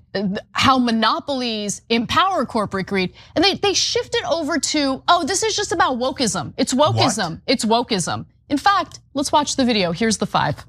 how 0.54 0.80
monopolies 0.80 1.82
empower 1.90 2.46
corporate 2.46 2.88
greed. 2.88 3.14
And 3.36 3.46
they, 3.46 3.54
they 3.54 3.74
shift 3.74 4.16
it 4.16 4.26
over 4.26 4.58
to, 4.58 5.04
oh, 5.08 5.24
this 5.24 5.44
is 5.44 5.56
just 5.56 5.72
about 5.72 6.00
wokeism. 6.00 6.54
It's 6.58 6.74
wokeism. 6.74 7.42
It's 7.46 7.64
wokeism. 7.64 8.26
In 8.50 8.58
fact, 8.58 9.00
let's 9.14 9.32
watch 9.32 9.56
the 9.56 9.64
video. 9.64 9.92
Here's 9.92 10.18
the 10.18 10.26
five. 10.26 10.66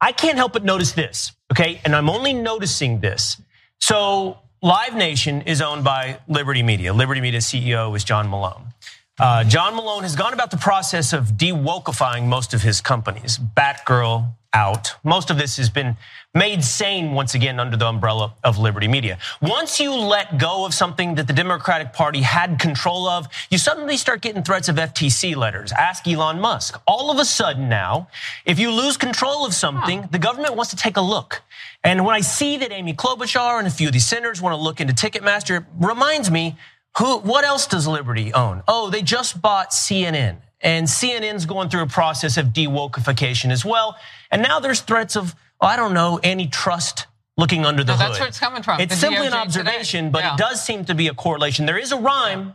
I 0.00 0.12
can't 0.12 0.36
help 0.36 0.52
but 0.52 0.64
notice 0.64 0.92
this, 0.92 1.32
okay? 1.52 1.80
And 1.84 1.96
I'm 1.96 2.08
only 2.08 2.32
noticing 2.32 3.00
this. 3.00 3.40
So, 3.80 4.38
Live 4.62 4.94
Nation 4.94 5.42
is 5.42 5.62
owned 5.62 5.84
by 5.84 6.20
Liberty 6.28 6.62
Media. 6.62 6.92
Liberty 6.92 7.20
Media 7.22 7.40
CEO 7.40 7.96
is 7.96 8.04
John 8.04 8.28
Malone. 8.28 8.74
Uh, 9.18 9.44
John 9.44 9.74
Malone 9.74 10.02
has 10.02 10.16
gone 10.16 10.32
about 10.32 10.50
the 10.50 10.56
process 10.56 11.12
of 11.12 11.36
de-wokifying 11.36 12.26
most 12.26 12.54
of 12.54 12.62
his 12.62 12.80
companies. 12.80 13.38
Batgirl 13.38 14.34
out. 14.52 14.94
Most 15.04 15.30
of 15.30 15.38
this 15.38 15.56
has 15.56 15.70
been 15.70 15.96
made 16.34 16.62
sane 16.64 17.12
once 17.12 17.34
again 17.34 17.60
under 17.60 17.76
the 17.76 17.86
umbrella 17.86 18.34
of 18.44 18.58
Liberty 18.58 18.88
Media. 18.88 19.18
Once 19.40 19.80
you 19.80 19.94
let 19.94 20.38
go 20.38 20.64
of 20.64 20.74
something 20.74 21.14
that 21.16 21.26
the 21.26 21.32
Democratic 21.32 21.92
Party 21.92 22.22
had 22.22 22.58
control 22.58 23.08
of, 23.08 23.28
you 23.50 23.58
suddenly 23.58 23.96
start 23.96 24.22
getting 24.22 24.42
threats 24.42 24.68
of 24.68 24.76
FTC 24.76 25.36
letters. 25.36 25.72
Ask 25.72 26.06
Elon 26.06 26.40
Musk. 26.40 26.80
All 26.86 27.10
of 27.10 27.18
a 27.18 27.24
sudden 27.24 27.68
now, 27.68 28.08
if 28.44 28.58
you 28.58 28.70
lose 28.70 28.96
control 28.96 29.46
of 29.46 29.54
something, 29.54 30.08
the 30.10 30.18
government 30.18 30.56
wants 30.56 30.70
to 30.70 30.76
take 30.76 30.96
a 30.96 31.02
look. 31.02 31.42
And 31.84 32.04
when 32.04 32.14
I 32.14 32.20
see 32.20 32.56
that 32.58 32.72
Amy 32.72 32.94
Klobuchar 32.94 33.58
and 33.58 33.66
a 33.66 33.70
few 33.70 33.88
of 33.88 33.92
these 33.92 34.06
senators 34.06 34.42
want 34.42 34.52
to 34.52 34.60
look 34.60 34.80
into 34.80 34.92
Ticketmaster, 34.92 35.60
it 35.60 35.64
reminds 35.78 36.30
me 36.30 36.56
who, 36.98 37.18
what 37.18 37.44
else 37.44 37.66
does 37.66 37.86
Liberty 37.86 38.32
own? 38.34 38.62
Oh, 38.66 38.90
they 38.90 39.02
just 39.02 39.40
bought 39.40 39.70
CNN. 39.70 40.38
And 40.62 40.86
CNN's 40.86 41.46
going 41.46 41.68
through 41.70 41.82
a 41.82 41.86
process 41.86 42.36
of 42.36 42.52
de-wokification 42.52 43.50
as 43.50 43.64
well. 43.64 43.96
And 44.30 44.42
now 44.42 44.60
there's 44.60 44.80
threats 44.80 45.16
of, 45.16 45.34
oh, 45.60 45.66
I 45.66 45.76
don't 45.76 45.94
know, 45.94 46.20
antitrust 46.22 47.06
looking 47.38 47.64
under 47.64 47.82
the 47.82 47.92
oh, 47.92 47.96
No, 47.96 48.02
hood. 48.02 48.10
that's 48.10 48.20
where 48.20 48.28
it's 48.28 48.38
coming 48.38 48.62
from. 48.62 48.80
It's 48.80 48.94
The 48.94 49.00
simply 49.00 49.26
an 49.26 49.32
DOJ 49.32 49.52
today. 49.52 49.60
observation, 49.60 50.10
but 50.10 50.22
Yeah. 50.22 50.34
it 50.34 50.38
does 50.38 50.62
seem 50.62 50.84
to 50.84 50.94
be 50.94 51.08
a 51.08 51.14
correlation. 51.14 51.64
There 51.66 51.78
is 51.78 51.92
a 51.92 51.96
rhyme. 51.96 52.52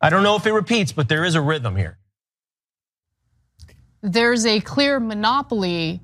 I 0.00 0.10
don't 0.10 0.22
know 0.22 0.36
if 0.36 0.46
it 0.46 0.52
repeats, 0.52 0.92
but 0.92 1.08
there 1.08 1.24
is 1.24 1.34
a 1.34 1.40
rhythm 1.40 1.74
here. 1.76 1.96
There's 4.02 4.46
a 4.46 4.60
clear 4.60 5.00
monopoly 5.00 6.00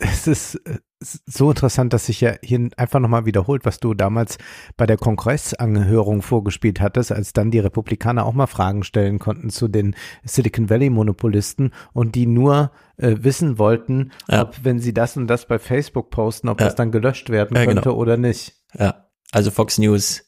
Es 0.00 0.26
ist 0.26 0.54
äh, 0.66 0.78
so 1.26 1.50
interessant, 1.50 1.92
dass 1.92 2.06
sich 2.06 2.20
ja 2.20 2.34
hier 2.42 2.68
einfach 2.76 3.00
nochmal 3.00 3.26
wiederholt, 3.26 3.64
was 3.64 3.80
du 3.80 3.94
damals 3.94 4.38
bei 4.76 4.86
der 4.86 4.96
Kongressanhörung 4.96 6.22
vorgespielt 6.22 6.80
hattest, 6.80 7.12
als 7.12 7.32
dann 7.32 7.50
die 7.50 7.58
Republikaner 7.58 8.24
auch 8.26 8.32
mal 8.32 8.46
Fragen 8.46 8.82
stellen 8.84 9.18
konnten 9.18 9.50
zu 9.50 9.68
den 9.68 9.94
Silicon 10.24 10.70
Valley 10.70 10.90
Monopolisten 10.90 11.72
und 11.92 12.14
die 12.14 12.26
nur 12.26 12.70
äh, 12.96 13.16
wissen 13.20 13.58
wollten, 13.58 14.12
ob 14.28 14.56
wenn 14.62 14.78
sie 14.78 14.94
das 14.94 15.16
und 15.16 15.26
das 15.26 15.46
bei 15.46 15.58
Facebook 15.58 16.10
posten, 16.10 16.48
ob 16.48 16.60
Ja. 16.60 16.66
das 16.66 16.74
dann 16.74 16.92
gelöscht 16.92 17.30
werden 17.30 17.56
Ja, 17.56 17.64
könnte 17.64 17.82
genau. 17.82 17.96
oder 17.96 18.16
nicht. 18.16 18.54
Ja, 18.78 19.06
also 19.32 19.50
Fox 19.50 19.78
News. 19.78 20.24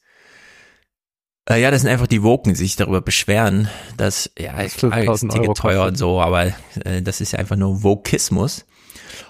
Äh, 1.49 1.61
ja, 1.63 1.71
das 1.71 1.83
sind 1.83 1.91
einfach 1.91 2.09
die 2.09 2.23
Woken, 2.23 2.51
die 2.55 2.59
sich 2.59 2.75
darüber 2.77 3.01
beschweren, 3.01 3.69
dass, 3.97 4.31
ja, 4.37 4.53
ich 4.63 4.83
weiß, 4.83 4.93
12.000 4.93 5.29
Ticket 5.33 5.57
teuer 5.57 5.87
und 5.87 5.97
so, 5.97 6.21
aber 6.21 6.47
äh, 6.85 7.03
das 7.03 7.21
ist 7.21 7.33
ja 7.33 7.39
einfach 7.39 7.57
nur 7.57 7.83
Wokismus. 7.85 8.67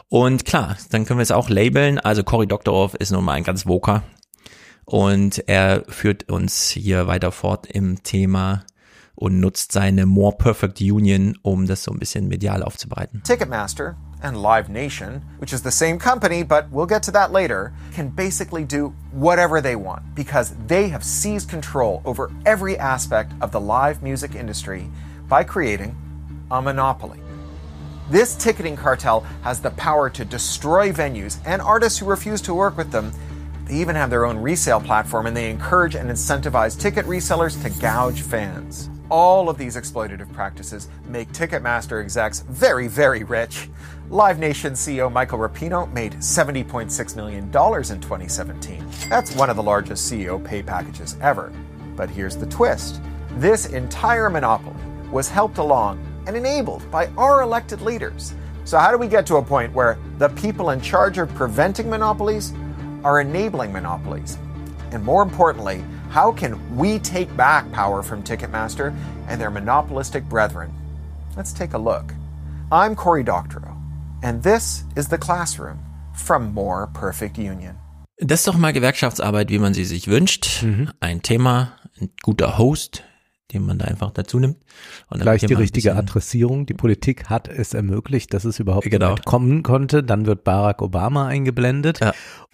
Und 0.09 0.45
klar, 0.45 0.77
dann 0.91 1.05
können 1.05 1.19
wir 1.19 1.23
es 1.23 1.33
auch 1.33 1.49
labeln. 1.49 1.99
Also 1.99 2.23
Cory 2.23 2.47
Doctorow 2.47 2.95
ist 2.95 3.11
nun 3.11 3.25
mal 3.25 3.33
ein 3.33 3.45
ganz 3.45 3.67
Woker. 3.67 4.03
Und 4.85 5.43
er 5.49 5.85
führt 5.89 6.31
uns 6.31 6.69
hier 6.69 7.09
weiter 7.09 7.33
fort 7.33 7.67
im 7.67 8.03
Thema 8.05 8.63
und 9.17 9.41
nutzt 9.41 9.73
seine 9.73 10.07
More 10.07 10.37
Perfect 10.37 10.81
Union, 10.81 11.37
um 11.43 11.67
das 11.67 11.83
so 11.83 11.91
ein 11.91 11.99
bisschen 11.99 12.29
medial 12.29 12.63
aufzubereiten. 12.63 13.23
Ticketmaster 13.25 13.97
and 14.23 14.37
Live 14.37 14.69
Nation, 14.69 15.23
which 15.41 15.53
is 15.53 15.63
the 15.63 15.71
same 15.71 15.99
company, 15.99 16.45
but 16.45 16.67
we'll 16.71 16.87
get 16.87 17.03
to 17.03 17.11
that 17.11 17.33
later, 17.33 17.73
can 17.95 18.09
basically 18.11 18.65
do 18.65 18.93
whatever 19.13 19.61
they 19.61 19.75
want 19.75 20.03
because 20.15 20.55
they 20.69 20.89
have 20.89 21.03
seized 21.03 21.49
control 21.51 22.01
over 22.05 22.31
every 22.45 22.79
aspect 22.79 23.33
of 23.41 23.51
the 23.51 23.61
live 23.61 24.03
music 24.03 24.35
industry 24.35 24.89
by 25.29 25.43
creating 25.43 25.97
a 26.51 26.63
monopoly. 26.63 27.26
This 28.09 28.37
ticketing 28.37 28.77
cartel 28.77 29.21
has 29.43 29.61
the 29.61 29.73
power 29.73 30.09
to 30.11 30.25
destroy 30.25 30.93
venues 30.93 31.39
and 31.45 31.61
artists 31.61 31.99
who 31.99 32.07
refuse 32.07 32.41
to 32.43 32.55
work 32.55 32.77
with 32.77 32.93
them. 32.93 33.13
They 33.65 33.75
even 33.75 33.97
have 33.97 34.11
their 34.11 34.25
own 34.25 34.37
resale 34.37 34.81
platform 34.81 35.27
and 35.27 35.37
they 35.37 35.51
encourage 35.51 35.97
and 35.97 36.09
incentivize 36.09 36.79
ticket 36.79 37.05
resellers 37.07 37.61
to 37.65 37.81
gouge 37.81 38.23
fans. 38.23 38.91
All 39.11 39.49
of 39.49 39.59
these 39.59 39.77
exploitative 39.77 40.33
practices 40.33 40.89
make 41.09 41.33
Ticketmaster 41.33 42.01
execs 42.01 42.41
very, 42.41 42.87
very 42.87 43.25
rich. 43.25 43.69
Live 44.09 44.39
Nation 44.39 44.75
CEO 44.75 45.11
Michael 45.11 45.41
Rapino 45.41 45.93
made 45.93 46.13
$70.6 46.15 47.17
million 47.17 47.45
in 47.45 47.51
2017. 47.51 48.87
That's 49.09 49.35
one 49.35 49.51
of 49.51 49.57
the 49.57 49.63
largest 49.65 50.11
CEO 50.11 50.45
pay 50.45 50.63
packages 50.63 51.17
ever. 51.21 51.53
But 51.97 52.09
here's 52.09 52.37
the 52.37 52.47
twist 52.47 53.01
this 53.33 53.67
entire 53.67 54.31
monopoly 54.31 54.77
was 55.11 55.29
helped 55.29 55.59
along 55.59 56.01
and 56.27 56.37
enabled 56.37 56.89
by 56.91 57.07
our 57.17 57.43
elected 57.43 57.81
leaders. 57.81 58.35
So, 58.65 58.79
how 58.79 58.91
do 58.91 58.99
we 58.99 59.07
get 59.09 59.27
to 59.27 59.37
a 59.37 59.43
point 59.43 59.73
where 59.73 59.97
the 60.19 60.29
people 60.31 60.71
in 60.71 60.81
charge 60.81 61.19
of 61.19 61.33
preventing 61.35 61.89
monopolies 61.89 62.53
are 63.05 63.21
enabling 63.21 63.73
monopolies? 63.73 64.39
And 64.93 65.05
more 65.05 65.23
importantly, 65.23 65.85
how 66.11 66.33
can 66.33 66.59
we 66.77 66.99
take 66.99 67.35
back 67.37 67.71
power 67.73 68.03
from 68.03 68.23
Ticketmaster 68.23 68.95
and 69.29 69.41
their 69.41 69.51
monopolistic 69.51 70.25
brethren? 70.25 70.73
Let's 71.37 71.53
take 71.53 71.75
a 71.75 71.79
look. 71.79 72.13
I'm 72.73 72.97
Cory 72.97 73.23
Doctorow, 73.23 73.77
and 74.23 74.43
this 74.43 74.85
is 74.97 75.09
the 75.09 75.19
classroom 75.19 75.79
from 76.15 76.53
More 76.53 76.89
Perfect 76.89 77.39
Union. 77.39 77.77
Das 78.19 78.41
ist 78.41 78.49
doch 78.49 78.57
mal 78.57 78.73
Gewerkschaftsarbeit, 78.73 79.51
wie 79.51 79.59
man 79.59 79.75
sie 79.75 79.85
sich 79.85 80.09
wünscht. 80.09 80.63
Mhm. 80.63 80.91
Ein 81.01 81.21
Thema, 81.23 81.73
ein 82.01 82.09
guter 82.23 82.57
Host, 82.57 83.05
den 83.53 83.65
man 83.65 83.79
da 83.79 83.85
einfach 83.87 84.11
dazu 84.11 84.39
nimmt. 84.39 84.57
Gleich 85.11 85.43
die 85.43 85.55
richtige 85.55 85.95
Adressierung. 85.95 86.67
Die 86.67 86.75
Politik 86.75 87.31
hat 87.31 87.49
es 87.49 87.75
ermöglicht, 87.75 88.35
dass 88.35 88.45
es 88.45 88.59
überhaupt 88.59 88.91
Genau. 88.91 89.15
kommen 89.25 89.63
konnte. 89.63 90.03
Dann 90.03 90.27
wird 90.27 90.43
Barack 90.45 90.83
Obama 90.83 91.27
eingeblendet. 91.29 92.01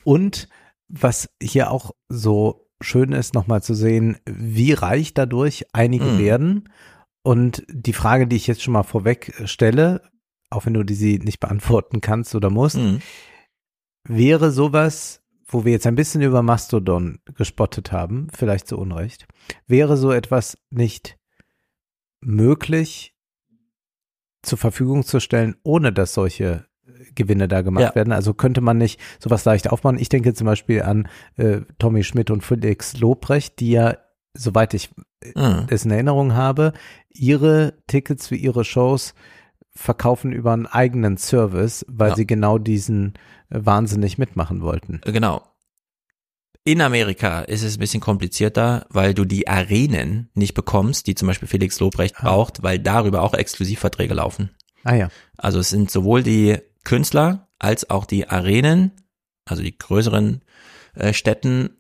Und 0.05 0.49
was 0.89 1.31
hier 1.43 1.71
auch 1.71 1.93
so 2.09 2.69
schön 2.83 3.13
ist, 3.13 3.33
nochmal 3.35 3.63
zu 3.63 3.75
sehen, 3.75 4.19
wie 4.27 4.73
reich 4.73 5.15
dadurch 5.15 5.65
einige 5.73 6.05
Mhm. 6.05 6.19
werden. 6.19 6.69
Und 7.23 7.65
die 7.71 7.93
Frage, 7.93 8.27
die 8.27 8.37
ich 8.37 8.47
jetzt 8.47 8.63
schon 8.63 8.73
mal 8.73 8.83
vorweg 8.83 9.33
stelle, 9.47 10.03
auch 10.51 10.67
wenn 10.67 10.75
du 10.75 10.83
die 10.83 10.95
sie 10.95 11.19
nicht 11.19 11.41
beantworten 11.41 12.01
kannst 12.03 12.35
oder 12.35 12.51
musst, 12.51 12.77
Mhm. 12.77 13.01
wäre 14.07 14.51
sowas, 14.51 15.22
wo 15.53 15.65
wir 15.65 15.73
jetzt 15.73 15.87
ein 15.87 15.95
bisschen 15.95 16.23
über 16.23 16.43
Mastodon 16.43 17.19
gespottet 17.35 17.93
haben, 17.93 18.29
vielleicht 18.35 18.67
zu 18.69 18.79
Unrecht, 18.79 19.27
wäre 19.67 19.97
so 19.97 20.11
etwas 20.13 20.59
nicht 20.71 21.19
möglich 22.21 23.15
zur 24.43 24.59
Verfügung 24.59 25.05
zu 25.05 25.21
stellen, 25.21 25.57
ohne 25.63 25.93
dass 25.93 26.15
solche 26.15 26.67
Gewinne 27.15 27.49
da 27.49 27.63
gemacht 27.63 27.85
Ja. 27.85 27.95
werden. 27.95 28.13
Also 28.13 28.35
könnte 28.35 28.61
man 28.61 28.79
nicht 28.79 29.01
sowas 29.21 29.45
leicht 29.45 29.71
aufbauen. 29.71 29.99
Ich 29.99 30.09
denke 30.09 30.35
zum 30.35 30.47
Beispiel 30.47 30.83
an 30.83 31.09
äh, 31.37 31.61
Tommy 31.79 32.03
Schmidt 32.05 32.31
und 32.31 32.43
Felix 32.43 32.99
Lobrecht, 32.99 33.61
die 33.61 33.71
ja, 33.73 33.97
soweit 34.35 34.75
ich 34.75 34.91
Mhm. 35.37 35.67
es 35.71 35.85
in 35.85 35.93
Erinnerung 35.93 36.35
habe, 36.35 36.73
ihre 37.09 37.75
Tickets 37.87 38.27
für 38.27 38.35
ihre 38.35 38.65
Shows 38.65 39.15
verkaufen 39.75 40.33
über 40.33 40.53
einen 40.53 40.67
eigenen 40.67 41.17
Service, 41.17 41.85
weil 41.89 42.11
Ja. 42.11 42.17
sie 42.17 42.27
genau 42.27 42.59
diesen 42.59 43.15
äh, 43.51 43.61
Wahnsinn 43.65 44.01
nicht 44.01 44.19
mitmachen 44.19 44.61
wollten. 44.63 45.01
Genau. 45.05 45.43
In 46.65 46.81
Amerika 46.81 47.41
ist 47.41 47.63
es 47.65 47.77
ein 47.77 47.81
bisschen 47.81 48.01
komplizierter, 48.01 48.87
weil 48.91 49.15
du 49.15 49.25
die 49.25 49.49
Arenen 49.49 50.31
nicht 50.35 50.55
bekommst, 50.55 51.07
die 51.09 51.17
zum 51.17 51.27
Beispiel 51.27 51.49
Felix 51.49 51.81
Lobrecht 51.81 52.15
braucht, 52.17 52.63
weil 52.63 52.79
darüber 52.79 53.23
auch 53.23 53.35
Exklusivverträge 53.35 54.15
laufen. 54.15 54.51
Ah 54.85 54.95
ja. 54.95 55.09
Also 55.37 55.59
es 55.59 55.71
sind 55.71 55.91
sowohl 55.91 56.23
die 56.23 56.59
Künstler 56.85 57.49
als 57.59 57.91
auch 57.91 58.05
die 58.05 58.29
Arenen, 58.29 58.93
also 59.45 59.63
die 59.63 59.77
größeren 59.77 60.43
äh, 60.95 61.13
Städten, 61.13 61.79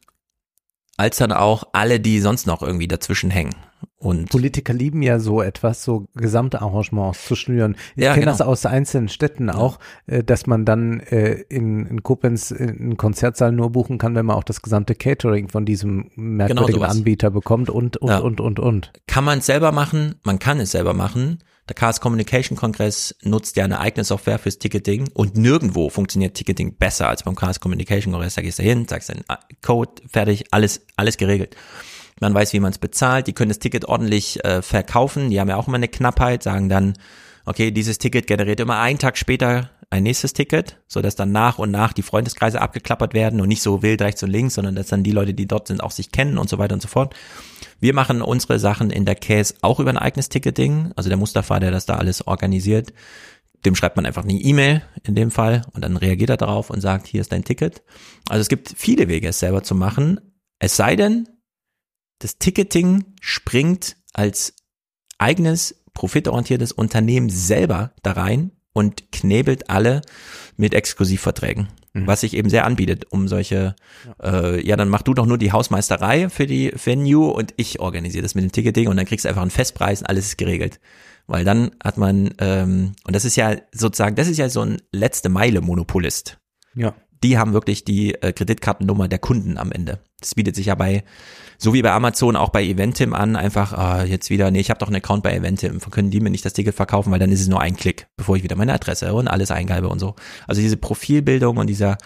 als 0.96 1.18
dann 1.18 1.32
auch 1.32 1.64
alle, 1.72 2.00
die 2.00 2.18
sonst 2.20 2.46
noch 2.46 2.62
irgendwie 2.62 2.88
dazwischen 2.88 3.30
hängen. 3.30 3.54
Und 3.96 4.30
Politiker 4.30 4.72
lieben 4.72 5.00
ja 5.02 5.18
so 5.20 5.42
etwas, 5.42 5.84
so 5.84 6.06
gesamte 6.14 6.60
Arrangements 6.60 7.24
zu 7.24 7.36
schnüren. 7.36 7.76
Ich 7.94 8.02
Ja, 8.04 8.14
kenne 8.14 8.26
genau. 8.26 8.32
das 8.32 8.40
aus 8.40 8.66
einzelnen 8.66 9.08
Städten 9.08 9.48
auch, 9.48 9.78
äh, 10.06 10.24
dass 10.24 10.46
man 10.46 10.64
dann 10.64 11.00
äh, 11.00 11.34
in, 11.48 11.86
in 11.86 12.02
Koblenz 12.02 12.50
äh, 12.50 12.54
einen 12.78 12.96
Konzertsaal 12.96 13.52
nur 13.52 13.70
buchen 13.70 13.98
kann, 13.98 14.14
wenn 14.14 14.26
man 14.26 14.36
auch 14.36 14.44
das 14.44 14.60
gesamte 14.62 14.94
Catering 14.94 15.48
von 15.48 15.64
diesem 15.64 16.10
merkwürdigen 16.16 16.80
sowas. 16.80 16.96
Anbieter 16.96 17.30
bekommt 17.30 17.70
und, 17.70 17.96
und, 17.98 18.08
Ja. 18.10 18.18
und, 18.18 18.40
und, 18.40 18.58
und. 18.58 18.92
kann 19.06 19.24
man 19.24 19.38
es 19.38 19.46
selber 19.46 19.70
machen, 19.72 20.16
man 20.24 20.38
kann 20.38 20.58
es 20.60 20.72
selber 20.72 20.94
machen. 20.94 21.38
Der 21.68 21.76
Chaos 21.76 22.00
Communication 22.00 22.58
Kongress 22.58 23.14
nutzt 23.22 23.56
ja 23.56 23.64
eine 23.64 23.78
eigene 23.78 24.02
Software 24.02 24.40
fürs 24.40 24.58
Ticketing 24.58 25.08
und 25.14 25.36
nirgendwo 25.36 25.90
funktioniert 25.90 26.34
Ticketing 26.34 26.76
besser 26.76 27.08
als 27.08 27.22
beim 27.22 27.36
Chaos 27.36 27.60
Communication 27.60 28.12
Kongress. 28.12 28.34
Da 28.34 28.42
gehst 28.42 28.58
du 28.58 28.64
hin, 28.64 28.86
sagst 28.88 29.10
deinen 29.10 29.22
Code, 29.64 30.02
fertig, 30.10 30.46
alles, 30.50 30.84
alles 30.96 31.16
geregelt. 31.18 31.54
Man 32.20 32.34
weiß, 32.34 32.52
wie 32.52 32.60
man 32.60 32.72
es 32.72 32.78
bezahlt, 32.78 33.26
die 33.26 33.32
können 33.32 33.48
das 33.48 33.58
Ticket 33.58 33.84
ordentlich 33.86 34.44
äh, 34.44 34.62
verkaufen, 34.62 35.30
die 35.30 35.40
haben 35.40 35.48
ja 35.48 35.56
auch 35.56 35.68
immer 35.68 35.76
eine 35.76 35.88
Knappheit, 35.88 36.42
sagen 36.42 36.68
dann, 36.68 36.94
okay, 37.44 37.70
dieses 37.70 37.98
Ticket 37.98 38.26
generiert 38.26 38.60
immer 38.60 38.78
einen 38.78 38.98
Tag 38.98 39.16
später 39.16 39.70
ein 39.90 40.04
nächstes 40.04 40.32
Ticket, 40.32 40.78
so 40.88 41.02
dass 41.02 41.16
dann 41.16 41.32
nach 41.32 41.58
und 41.58 41.70
nach 41.70 41.92
die 41.92 42.02
Freundeskreise 42.02 42.62
abgeklappert 42.62 43.12
werden 43.12 43.40
und 43.40 43.48
nicht 43.48 43.60
so 43.60 43.82
wild 43.82 44.00
rechts 44.00 44.22
und 44.22 44.30
links, 44.30 44.54
sondern 44.54 44.74
dass 44.74 44.86
dann 44.86 45.02
die 45.02 45.12
Leute, 45.12 45.34
die 45.34 45.46
dort 45.46 45.68
sind, 45.68 45.82
auch 45.82 45.90
sich 45.90 46.10
kennen 46.12 46.38
und 46.38 46.48
so 46.48 46.58
weiter 46.58 46.74
und 46.74 46.80
so 46.80 46.88
fort. 46.88 47.14
Wir 47.78 47.92
machen 47.92 48.22
unsere 48.22 48.58
Sachen 48.58 48.90
in 48.90 49.04
der 49.04 49.16
Case 49.16 49.54
auch 49.60 49.80
über 49.80 49.90
ein 49.90 49.98
eigenes 49.98 50.30
Ticketing. 50.30 50.92
Also 50.96 51.10
der 51.10 51.18
Mustafa, 51.18 51.60
der 51.60 51.72
das 51.72 51.84
da 51.84 51.96
alles 51.96 52.26
organisiert, 52.26 52.94
dem 53.66 53.74
schreibt 53.74 53.96
man 53.96 54.06
einfach 54.06 54.24
eine 54.24 54.32
E-Mail 54.32 54.82
in 55.02 55.14
dem 55.14 55.30
Fall 55.30 55.62
und 55.72 55.84
dann 55.84 55.98
reagiert 55.98 56.30
er 56.30 56.36
darauf 56.38 56.70
und 56.70 56.80
sagt, 56.80 57.06
hier 57.06 57.20
ist 57.20 57.32
dein 57.32 57.44
Ticket. 57.44 57.82
Also 58.28 58.40
es 58.40 58.48
gibt 58.48 58.72
viele 58.74 59.08
Wege, 59.08 59.28
es 59.28 59.40
selber 59.40 59.62
zu 59.62 59.74
machen. 59.74 60.20
Es 60.58 60.74
sei 60.76 60.96
denn, 60.96 61.28
das 62.22 62.38
Ticketing 62.38 63.04
springt 63.20 63.96
als 64.12 64.54
eigenes 65.18 65.82
profitorientiertes 65.94 66.72
Unternehmen 66.72 67.28
selber 67.30 67.92
da 68.02 68.12
rein 68.12 68.52
und 68.72 69.12
knebelt 69.12 69.70
alle 69.70 70.02
mit 70.56 70.74
Exklusivverträgen. 70.74 71.68
Was 72.06 72.22
sich 72.22 72.34
eben 72.34 72.48
sehr 72.48 72.64
anbietet, 72.64 73.04
um 73.10 73.28
solche, 73.28 73.76
äh, 74.22 74.66
ja, 74.66 74.76
dann 74.76 74.88
mach 74.88 75.02
du 75.02 75.12
doch 75.12 75.26
nur 75.26 75.36
die 75.36 75.52
Hausmeisterei 75.52 76.30
für 76.30 76.46
die 76.46 76.72
Venue 76.82 77.30
und 77.30 77.52
ich 77.58 77.80
organisiere 77.80 78.22
das 78.22 78.34
mit 78.34 78.44
dem 78.44 78.52
Ticketing 78.52 78.88
und 78.88 78.96
dann 78.96 79.04
kriegst 79.04 79.26
du 79.26 79.28
einfach 79.28 79.42
einen 79.42 79.50
Festpreis 79.50 80.00
und 80.00 80.06
alles 80.08 80.26
ist 80.26 80.38
geregelt. 80.38 80.80
Weil 81.26 81.44
dann 81.44 81.72
hat 81.84 81.98
man, 81.98 82.32
ähm, 82.38 82.92
und 83.04 83.14
das 83.14 83.26
ist 83.26 83.36
ja 83.36 83.56
sozusagen, 83.72 84.16
das 84.16 84.28
ist 84.28 84.38
ja 84.38 84.48
so 84.48 84.62
ein 84.62 84.80
letzte 84.90 85.28
Meile 85.28 85.60
Monopolist. 85.60 86.38
Ja. 86.74 86.94
Die 87.22 87.38
haben 87.38 87.52
wirklich 87.52 87.84
die 87.84 88.14
äh, 88.14 88.32
Kreditkartennummer 88.32 89.08
der 89.08 89.18
Kunden 89.18 89.58
am 89.58 89.72
Ende. 89.72 90.00
Das 90.20 90.34
bietet 90.34 90.56
sich 90.56 90.66
ja 90.66 90.74
bei, 90.74 91.04
so 91.58 91.74
wie 91.74 91.82
bei 91.82 91.92
Amazon, 91.92 92.36
auch 92.36 92.50
bei 92.50 92.64
Eventim 92.64 93.14
an, 93.14 93.36
einfach, 93.36 93.72
ah, 93.72 94.04
jetzt 94.04 94.30
wieder, 94.30 94.50
nee, 94.50 94.60
ich 94.60 94.70
habe 94.70 94.78
doch 94.78 94.88
einen 94.88 94.96
Account 94.96 95.22
bei 95.22 95.34
Eventim, 95.34 95.78
können 95.90 96.10
die 96.10 96.20
mir 96.20 96.30
nicht 96.30 96.44
das 96.44 96.52
Ticket 96.52 96.74
verkaufen, 96.74 97.12
weil 97.12 97.18
dann 97.18 97.30
ist 97.30 97.40
es 97.40 97.48
nur 97.48 97.60
ein 97.60 97.76
Klick, 97.76 98.06
bevor 98.16 98.36
ich 98.36 98.42
wieder 98.42 98.56
meine 98.56 98.72
Adresse 98.72 99.14
und 99.14 99.28
alles 99.28 99.50
eingebe 99.50 99.88
und 99.88 99.98
so. 99.98 100.14
Also 100.46 100.60
diese 100.60 100.76
Profilbildung 100.76 101.56
und 101.56 101.68
dieser 101.68 101.98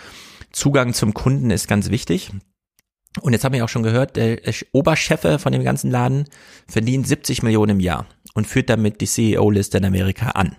Zugang 0.53 0.95
zum 0.95 1.15
Kunden 1.15 1.51
ist 1.51 1.69
ganz 1.69 1.91
wichtig. 1.91 2.31
Und 3.21 3.33
jetzt 3.33 3.45
haben 3.45 3.55
wir 3.55 3.65
auch 3.65 3.69
schon 3.69 3.83
gehört, 3.83 4.17
der 4.17 4.39
Oberchefe 4.73 5.39
von 5.39 5.53
dem 5.53 5.65
ganzen 5.65 5.91
Laden 5.91 6.25
verdient 6.69 7.07
70 7.07 7.43
Millionen 7.43 7.73
im 7.73 7.81
Jahr 7.81 8.07
und 8.35 8.47
führt 8.47 8.69
damit 8.69 9.01
die 9.01 9.07
CEO-Liste 9.07 9.79
in 9.79 9.85
Amerika 9.85 10.31
an. 10.31 10.57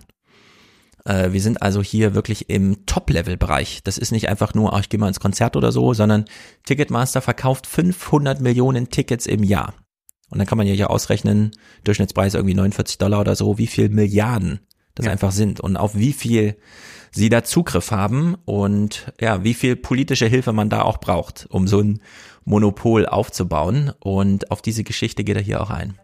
Äh, 1.04 1.32
wir 1.32 1.40
sind 1.40 1.62
also 1.62 1.82
hier 1.82 2.14
wirklich 2.14 2.50
im 2.50 2.86
Top-Level-Bereich. 2.86 3.80
Das 3.84 3.98
ist 3.98 4.12
nicht 4.12 4.28
einfach 4.28 4.54
nur, 4.54 4.74
ah, 4.74 4.80
ich 4.80 4.88
gehe 4.88 5.00
mal 5.00 5.08
ins 5.08 5.20
Konzert 5.20 5.56
oder 5.56 5.72
so, 5.72 5.94
sondern 5.94 6.24
Ticketmaster 6.64 7.20
verkauft 7.20 7.66
500 7.66 8.40
Millionen 8.40 8.90
Tickets 8.90 9.26
im 9.26 9.42
Jahr. 9.42 9.74
Und 10.30 10.38
dann 10.38 10.46
kann 10.46 10.58
man 10.58 10.66
ja 10.66 10.74
hier 10.74 10.90
ausrechnen, 10.90 11.52
Durchschnittspreis 11.84 12.34
irgendwie 12.34 12.54
49 12.54 12.98
Dollar 12.98 13.20
oder 13.20 13.34
so, 13.34 13.58
wie 13.58 13.66
viel 13.66 13.88
Milliarden 13.88 14.60
das 14.94 15.06
Ja. 15.06 15.12
einfach 15.12 15.32
sind 15.32 15.60
und 15.60 15.76
auf 15.76 15.94
wie 15.94 16.12
viel 16.12 16.56
sie 17.10 17.28
da 17.30 17.44
Zugriff 17.44 17.90
haben 17.92 18.36
und 18.44 19.12
ja, 19.20 19.42
wie 19.44 19.54
viel 19.54 19.76
politische 19.76 20.26
Hilfe 20.26 20.52
man 20.52 20.68
da 20.68 20.82
auch 20.82 20.98
braucht, 20.98 21.46
um 21.48 21.66
so 21.66 21.80
ein 21.80 22.00
Monopol 22.44 23.06
aufzubauen. 23.06 23.92
Und 24.00 24.50
auf 24.50 24.60
diese 24.60 24.84
Geschichte 24.84 25.24
geht 25.24 25.36
er 25.36 25.42
hier 25.42 25.62
auch 25.62 25.70
ein. 25.70 25.98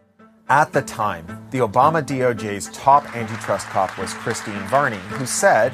At 0.47 0.73
the 0.73 0.83
time, 0.83 1.25
the 1.49 1.57
Obama 1.57 2.05
DOJ's 2.05 2.69
top 2.69 3.15
antitrust 3.15 3.65
cop 3.69 3.97
was 3.97 4.13
Christine 4.13 4.61
Varney, 4.67 5.01
who 5.17 5.25
said, 5.25 5.73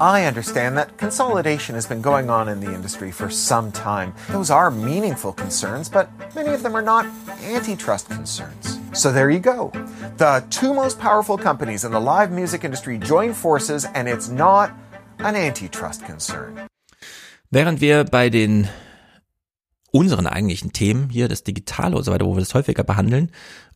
I 0.00 0.24
understand 0.24 0.76
that 0.76 0.98
consolidation 0.98 1.76
has 1.76 1.86
been 1.86 2.02
going 2.02 2.28
on 2.28 2.48
in 2.48 2.58
the 2.58 2.74
industry 2.74 3.12
for 3.12 3.30
some 3.30 3.70
time. 3.70 4.12
Those 4.30 4.50
are 4.50 4.72
meaningful 4.72 5.32
concerns, 5.32 5.88
but 5.88 6.08
many 6.34 6.52
of 6.52 6.64
them 6.64 6.74
are 6.74 6.82
not 6.82 7.06
antitrust 7.44 8.10
concerns. 8.10 8.80
So 8.92 9.12
there 9.12 9.30
you 9.30 9.38
go. 9.38 9.70
The 10.16 10.44
two 10.50 10.74
most 10.74 10.98
powerful 10.98 11.38
companies 11.38 11.84
in 11.84 11.92
the 11.92 12.00
live 12.00 12.32
music 12.32 12.64
industry 12.64 12.98
join 12.98 13.32
forces, 13.32 13.86
and 13.94 14.08
it's 14.08 14.28
not 14.28 14.72
an 15.20 15.36
antitrust 15.36 16.04
concern. 16.04 16.66
Während 17.52 17.80
wir 17.80 18.02
bei 18.02 18.30
den 18.30 18.68
unseren 19.92 20.26
eigentlichen 20.26 20.72
Themen 20.72 21.08
hier, 21.08 21.28
das 21.28 21.44
Digitale 21.44 21.96
und 21.96 22.02
so 22.02 22.12
weiter, 22.12 22.26
wo 22.26 22.34
wir 22.34 22.40
das 22.40 22.54
häufiger 22.54 22.84
behandeln 22.84 23.30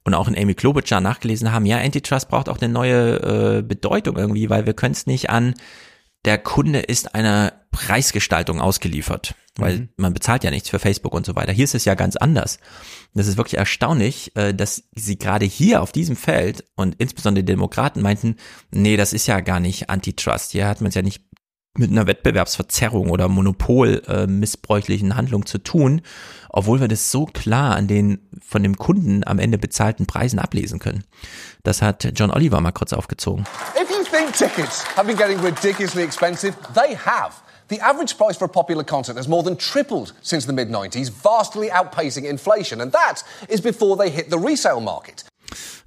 und 0.05 0.15
auch 0.15 0.29
in 0.29 0.37
Amy 0.37 0.55
Klobuchar 0.55 1.01
nachgelesen 1.01 1.53
haben, 1.53 1.67
ja, 1.67 1.79
Antitrust 1.79 2.29
braucht 2.29 2.49
auch 2.49 2.61
eine 2.61 2.73
neue 2.73 3.59
äh, 3.59 3.63
Bedeutung 3.63 4.17
irgendwie, 4.17 4.51
weil 4.51 4.67
wir 4.67 4.75
können 4.75 4.93
es 4.93 5.07
nicht 5.07 5.31
an, 5.31 5.55
der 6.25 6.39
Kunde 6.39 6.81
ist 6.81 7.15
einer 7.15 7.53
Preisgestaltung 7.73 8.61
ausgeliefert, 8.61 9.35
weil 9.57 9.79
Mhm. 9.79 9.89
man 9.97 10.13
bezahlt 10.15 10.45
ja 10.45 10.51
nichts 10.51 10.69
für 10.69 10.79
Facebook 10.79 11.15
und 11.15 11.27
so 11.27 11.35
weiter. 11.35 11.53
Hier 11.53 11.65
ist 11.65 11.75
es 11.75 11.85
ja 11.85 11.95
ganz 11.95 12.17
anders. 12.17 12.59
Das 13.15 13.27
ist 13.27 13.37
wirklich 13.37 13.59
erstaunlich, 13.59 14.31
äh, 14.37 14.55
dass 14.55 14.85
sie 14.95 15.19
gerade 15.19 15.47
hier 15.47 15.83
auf 15.83 15.91
diesem 15.91 16.15
Feld 16.17 16.65
und 16.77 16.95
insbesondere 16.99 17.43
die 17.43 17.53
Demokraten 17.53 18.03
meinten, 18.03 18.37
nee, 18.71 18.97
das 18.97 19.13
ist 19.13 19.27
ja 19.27 19.41
gar 19.41 19.59
nicht 19.59 19.91
Antitrust. 19.91 20.53
Hier 20.53 20.69
hat 20.69 20.81
man 20.81 20.91
es 20.91 20.95
ja 20.95 21.03
nicht 21.03 21.25
mit 21.79 21.91
einer 21.91 22.07
Wettbewerbsverzerrung 22.07 23.11
oder 23.11 23.29
Monopol 23.29 24.03
äh, 24.07 25.15
Handlung 25.15 25.47
zu 25.47 25.59
tun, 25.59 26.03
obwohl 26.51 26.81
wir 26.81 26.89
das 26.89 27.11
so 27.11 27.25
klar 27.25 27.75
an 27.77 27.87
den 27.87 28.29
von 28.47 28.63
dem 28.63 28.77
Kunden 28.77 29.27
am 29.27 29.39
Ende 29.39 29.57
bezahlten 29.57 30.07
Preisen 30.07 30.39
ablesen 30.39 30.79
können. 30.79 31.05
Das 31.63 31.81
hat 31.81 32.13
John 32.15 32.31
Oliver 32.31 32.61
mal 32.61 32.73
kurz 32.73 32.93
aufgezogen. 32.93 33.47
If 33.75 33.89
you 33.91 34.05
think 34.05 34.35
tickets 34.35 34.85
have 34.97 35.07
been 35.07 35.17
getting 35.17 35.41
ridiculously 35.41 36.03
expensive, 36.03 36.55
they 36.75 36.95
have. 36.95 37.37
The 37.69 37.81
average 37.81 38.19
price 38.19 38.37
for 38.37 38.45
a 38.45 38.49
popular 38.49 38.85
concert 38.85 39.17
has 39.17 39.27
more 39.27 39.43
than 39.43 39.57
tripled 39.57 40.13
since 40.21 40.47
the 40.47 40.53
mid 40.53 40.69
90s, 40.69 41.11
vastly 41.11 41.71
outpacing 41.71 42.29
inflation. 42.29 42.83
And 42.83 42.93
that 42.93 43.25
is 43.49 43.63
before 43.63 43.97
they 43.97 44.11
hit 44.11 44.31
the 44.31 44.37
resale 44.37 44.81
market. 44.81 45.25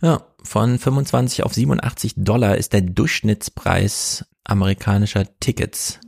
Ja, 0.02 0.22
von 0.44 0.80
25 0.80 1.44
auf 1.44 1.54
87 1.54 2.14
Dollar 2.18 2.58
ist 2.58 2.74
der 2.74 2.82
Durchschnittspreis 2.82 4.26
amerikanischer 4.46 5.26
Tickets 5.40 6.00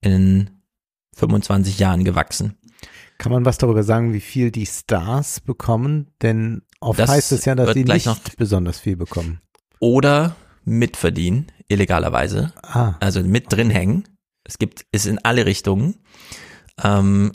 in 0.00 0.50
25 1.16 1.78
Jahren 1.78 2.04
gewachsen. 2.04 2.56
Kann 3.18 3.32
man 3.32 3.44
was 3.44 3.58
darüber 3.58 3.82
sagen, 3.82 4.14
wie 4.14 4.20
viel 4.20 4.50
die 4.50 4.64
Stars 4.66 5.40
bekommen? 5.40 6.06
Denn 6.22 6.62
oft 6.80 6.98
Das 6.98 7.10
heißt 7.10 7.32
es 7.32 7.44
ja, 7.44 7.54
dass 7.54 7.74
sie 7.74 7.84
nicht 7.84 8.06
noch- 8.06 8.18
besonders 8.38 8.80
viel 8.80 8.96
bekommen. 8.96 9.40
Oder 9.78 10.36
mitverdienen, 10.64 11.52
illegalerweise. 11.68 12.52
Ah. 12.62 12.94
Also 13.00 13.22
mit 13.22 13.52
drin 13.52 13.68
hängen. 13.70 14.04
Es 14.44 14.58
gibt 14.58 14.86
es 14.92 15.04
in 15.04 15.18
alle 15.18 15.44
Richtungen. 15.44 15.96
Ähm, 16.82 17.32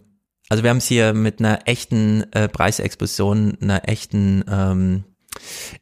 also 0.50 0.64
wir 0.64 0.70
haben 0.72 0.78
es 0.78 0.88
hier 0.88 1.14
mit 1.14 1.40
einer 1.40 1.68
echten 1.68 2.24
äh, 2.34 2.48
Preisexplosion, 2.48 3.58
einer 3.62 3.88
echten 3.88 4.44
ähm, 4.50 5.04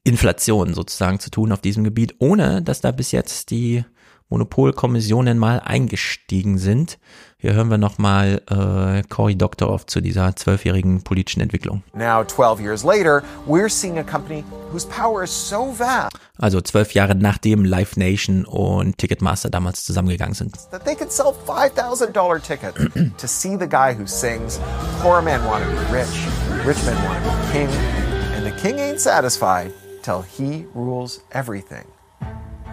Inflation 0.03 0.73
sozusagen 0.73 1.19
zu 1.19 1.29
tun 1.29 1.51
auf 1.51 1.61
diesem 1.61 1.83
Gebiet, 1.83 2.15
ohne 2.19 2.61
dass 2.61 2.81
da 2.81 2.91
bis 2.91 3.11
jetzt 3.11 3.51
die 3.51 3.85
Monopolkommissionen 4.33 5.37
mal 5.37 5.59
eingestiegen 5.59 6.57
sind. 6.57 6.97
Hier 7.37 7.53
hören 7.53 7.69
wir 7.69 7.77
nochmal 7.77 8.41
äh, 8.49 9.03
Cory 9.07 9.35
Doctorow 9.35 9.85
zu 9.85 10.01
dieser 10.01 10.35
zwölfjährigen 10.35 11.03
politischen 11.03 11.39
Entwicklung. 11.41 11.83
Now, 11.93 12.23
12 12.23 12.59
years 12.59 12.83
later, 12.83 13.21
we're 13.47 13.69
seeing 13.69 13.99
a 13.99 14.03
company 14.03 14.43
whose 14.71 14.87
power 14.87 15.23
is 15.23 15.29
so 15.49 15.71
vast 15.77 16.13
Also 16.39 16.61
zwölf 16.61 16.93
Jahre 16.95 17.13
nachdem 17.13 17.63
Live 17.63 17.95
Nation 17.95 18.43
und 18.45 18.97
Ticketmaster 18.97 19.51
damals 19.51 19.85
zusammengegangen 19.85 20.33
sind. 20.33 20.55
that 20.71 20.83
they 20.83 20.95
could 20.95 21.11
sell 21.11 21.35
$5,000 21.45 22.41
tickets 22.41 22.79
to 23.17 23.27
see 23.27 23.55
the 23.55 23.67
guy 23.67 23.93
who 23.95 24.07
sings, 24.07 24.59
Poor 25.03 25.21
men 25.21 25.45
want 25.45 25.63
to 25.63 25.69
be 25.69 25.95
rich, 25.95 26.07
rich 26.65 26.83
men 26.85 26.95
want 27.05 27.23
to 27.23 27.29
be 27.29 27.51
king, 27.51 27.69
and 28.35 28.43
the 28.45 28.51
king 28.59 28.79
ain't 28.79 28.99
satisfied 28.99 29.71
till 30.01 30.23
he 30.23 30.65
rules 30.73 31.19
everything. 31.31 31.85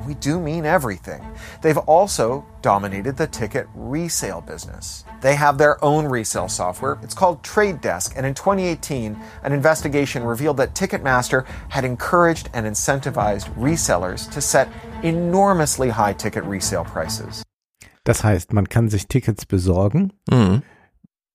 We 0.06 0.14
do 0.14 0.40
mean 0.40 0.64
everything. 0.64 1.22
They've 1.62 1.78
also 1.86 2.44
dominated 2.62 3.16
the 3.16 3.26
ticket 3.26 3.66
resale 3.74 4.40
business. 4.40 5.04
They 5.20 5.34
have 5.36 5.58
their 5.58 5.82
own 5.84 6.06
resale 6.06 6.48
software. 6.48 6.98
It's 7.02 7.14
called 7.14 7.42
Trade 7.42 7.80
Desk. 7.80 8.14
And 8.16 8.24
in 8.26 8.34
2018, 8.34 9.16
an 9.44 9.52
investigation 9.52 10.24
revealed 10.24 10.56
that 10.56 10.74
Ticketmaster 10.74 11.44
had 11.68 11.84
encouraged 11.84 12.48
and 12.54 12.66
incentivized 12.66 13.48
resellers 13.56 14.30
to 14.32 14.40
set 14.40 14.68
enormously 15.02 15.90
high 15.90 16.14
ticket 16.14 16.44
resale 16.44 16.84
prices. 16.84 17.42
Das 18.04 18.24
heißt, 18.24 18.52
man 18.52 18.68
kann 18.68 18.88
sich 18.88 19.06
Tickets 19.08 19.44
besorgen 19.44 20.12
Mhm. 20.30 20.62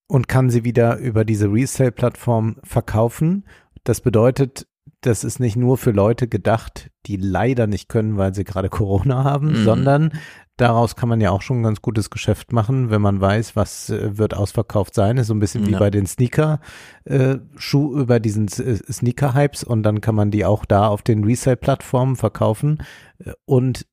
und 0.07 0.27
kann 0.27 0.49
sie 0.49 0.63
wieder 0.63 0.97
über 0.97 1.23
diese 1.23 1.47
Resale-Plattform 1.51 2.57
verkaufen. 2.63 3.45
Das 3.83 4.01
bedeutet, 4.01 4.65
das 5.05 5.23
ist 5.23 5.39
nicht 5.39 5.55
nur 5.55 5.77
für 5.77 5.91
Leute 5.91 6.27
gedacht, 6.27 6.89
die 7.05 7.17
leider 7.17 7.67
nicht 7.67 7.89
können, 7.89 8.17
weil 8.17 8.33
sie 8.33 8.43
gerade 8.43 8.69
Corona 8.69 9.23
haben, 9.23 9.49
Mhm. 9.59 9.63
sondern 9.63 10.13
daraus 10.57 10.95
kann 10.95 11.09
man 11.09 11.21
ja 11.21 11.31
auch 11.31 11.41
schon 11.41 11.59
ein 11.59 11.63
ganz 11.63 11.81
gutes 11.81 12.09
Geschäft 12.09 12.51
machen, 12.53 12.89
wenn 12.89 13.01
man 13.01 13.19
weiß, 13.21 13.55
was 13.55 13.89
äh, 13.89 14.17
wird 14.17 14.33
ausverkauft 14.33 14.95
sein. 14.95 15.17
Ist 15.17 15.27
so 15.27 15.33
ein 15.33 15.39
bisschen 15.39 15.67
wie 15.67 15.71
Ja. 15.73 15.79
bei 15.79 15.89
den 15.89 16.05
Sneaker 16.05 16.59
äh, 17.03 17.37
Schuh 17.57 17.97
über 17.97 18.19
diesen 18.19 18.47
äh, 18.47 18.77
Sneaker 18.91 19.33
Hypes 19.33 19.63
und 19.63 19.83
dann 19.83 20.01
kann 20.01 20.15
man 20.15 20.31
die 20.31 20.45
auch 20.45 20.65
da 20.65 20.87
auf 20.87 21.01
den 21.01 21.23
Resale 21.23 21.57
Plattformen 21.57 22.15
verkaufen 22.15 22.79
Äh, 23.19 23.31
und 23.45 23.85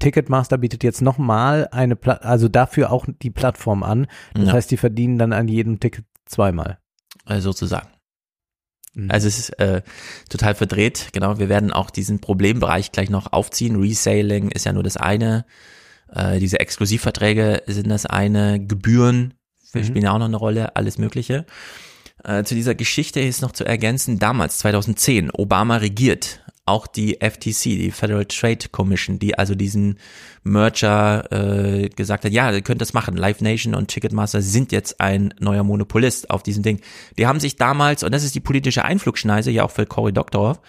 Ticketmaster 0.00 0.56
bietet 0.58 0.82
jetzt 0.82 1.02
nochmal 1.02 1.68
eine, 1.72 1.94
Pla 1.94 2.14
also 2.14 2.48
dafür 2.48 2.90
auch 2.90 3.06
die 3.22 3.30
Plattform 3.30 3.82
an. 3.82 4.06
Das 4.34 4.46
Ja. 4.46 4.52
heißt, 4.54 4.70
die 4.70 4.76
verdienen 4.78 5.18
dann 5.18 5.32
an 5.32 5.46
jedem 5.48 5.78
Ticket 5.80 6.04
zweimal. 6.26 6.78
äh, 7.26 7.40
sozusagen. 7.40 7.88
Mhm. 8.94 9.10
Also 9.10 9.28
es 9.28 9.38
ist 9.38 9.50
äh, 9.60 9.82
total 10.28 10.54
verdreht. 10.54 11.08
Genau, 11.12 11.38
wir 11.38 11.48
werden 11.48 11.72
auch 11.72 11.90
diesen 11.90 12.20
Problembereich 12.20 12.92
gleich 12.92 13.10
noch 13.10 13.32
aufziehen. 13.32 13.80
Reselling 13.80 14.50
ist 14.50 14.66
ja 14.66 14.72
nur 14.72 14.82
das 14.82 14.96
eine. 14.96 15.44
Äh, 16.12 16.38
diese 16.38 16.60
Exklusivverträge 16.60 17.62
sind 17.66 17.88
das 17.88 18.06
eine. 18.06 18.64
Gebühren 18.64 19.34
Mhm. 19.74 19.84
spielen 19.84 20.04
ja 20.04 20.12
auch 20.12 20.18
noch 20.18 20.26
eine 20.26 20.36
Rolle. 20.36 20.76
Alles 20.76 20.98
Mögliche. 20.98 21.46
Äh, 22.24 22.44
zu 22.44 22.54
dieser 22.54 22.74
Geschichte 22.74 23.20
ist 23.20 23.40
noch 23.40 23.52
zu 23.52 23.64
ergänzen, 23.64 24.18
damals 24.18 24.58
2010, 24.58 25.30
Obama 25.30 25.76
regiert 25.76 26.39
auch 26.66 26.86
die 26.86 27.18
FTC, 27.20 27.62
die 27.64 27.90
Federal 27.90 28.24
Trade 28.26 28.68
Commission, 28.70 29.18
die 29.18 29.36
also 29.36 29.54
diesen 29.54 29.98
Merger 30.42 31.30
äh, 31.32 31.88
gesagt 31.88 32.24
hat, 32.24 32.32
ja, 32.32 32.50
ihr 32.50 32.62
könnt 32.62 32.80
das 32.80 32.92
machen. 32.92 33.16
Live 33.16 33.40
Nation 33.40 33.74
und 33.74 33.88
Ticketmaster 33.88 34.40
sind 34.40 34.72
jetzt 34.72 35.00
ein 35.00 35.34
neuer 35.40 35.64
Monopolist 35.64 36.30
auf 36.30 36.42
diesem 36.42 36.62
Ding. 36.62 36.80
Die 37.18 37.26
haben 37.26 37.40
sich 37.40 37.56
damals, 37.56 38.02
und 38.04 38.12
das 38.12 38.24
ist 38.24 38.34
die 38.34 38.40
politische 38.40 38.84
Einflugschneise, 38.84 39.50
ja 39.50 39.64
auch 39.64 39.70
für 39.70 39.86
Cory 39.86 40.12
Doctorow, 40.12 40.60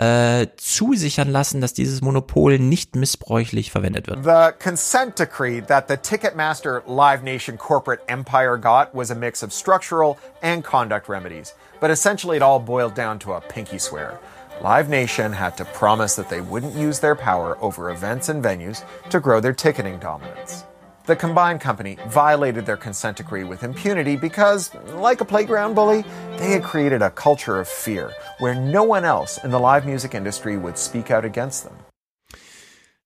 äh, 0.00 0.46
zusichern 0.56 1.28
lassen, 1.28 1.60
dass 1.60 1.74
dieses 1.74 2.00
Monopol 2.00 2.58
nicht 2.58 2.96
missbräuchlich 2.96 3.70
verwendet 3.70 4.08
wird. 4.08 4.24
The 4.24 4.52
consent 4.62 5.18
decree 5.18 5.60
that 5.60 5.88
the 5.88 5.96
Ticketmaster 5.98 6.82
Live 6.86 7.22
Nation 7.22 7.58
corporate 7.58 8.02
empire 8.08 8.56
got 8.56 8.94
was 8.94 9.10
a 9.10 9.14
mix 9.14 9.42
of 9.42 9.52
structural 9.52 10.16
and 10.42 10.64
conduct 10.64 11.10
remedies, 11.10 11.54
but 11.80 11.90
essentially 11.90 12.38
it 12.38 12.42
all 12.42 12.58
boiled 12.58 12.94
down 12.94 13.18
to 13.18 13.34
a 13.34 13.40
pinky 13.40 13.78
swear. 13.78 14.18
Live 14.62 14.90
Nation 14.90 15.32
had 15.32 15.56
to 15.56 15.64
promise 15.64 16.16
that 16.16 16.28
they 16.28 16.42
wouldn't 16.42 16.74
use 16.74 17.00
their 17.00 17.16
power 17.16 17.56
over 17.62 17.90
events 17.90 18.28
and 18.28 18.44
venues 18.44 18.84
to 19.08 19.18
grow 19.18 19.40
their 19.40 19.54
ticketing 19.54 19.98
dominance. 19.98 20.64
The 21.06 21.16
combined 21.16 21.62
company 21.62 21.96
violated 22.08 22.66
their 22.66 22.76
consent 22.76 23.16
decree 23.16 23.44
with 23.44 23.62
impunity 23.62 24.16
because, 24.16 24.70
like 24.96 25.22
a 25.22 25.24
playground 25.24 25.74
bully, 25.74 26.04
they 26.36 26.50
had 26.50 26.62
created 26.62 27.00
a 27.00 27.10
culture 27.10 27.58
of 27.58 27.68
fear 27.68 28.12
where 28.38 28.54
no 28.54 28.84
one 28.84 29.06
else 29.06 29.42
in 29.42 29.50
the 29.50 29.58
live 29.58 29.86
music 29.86 30.14
industry 30.14 30.58
would 30.58 30.76
speak 30.76 31.10
out 31.10 31.24
against 31.24 31.64
them. 31.64 31.76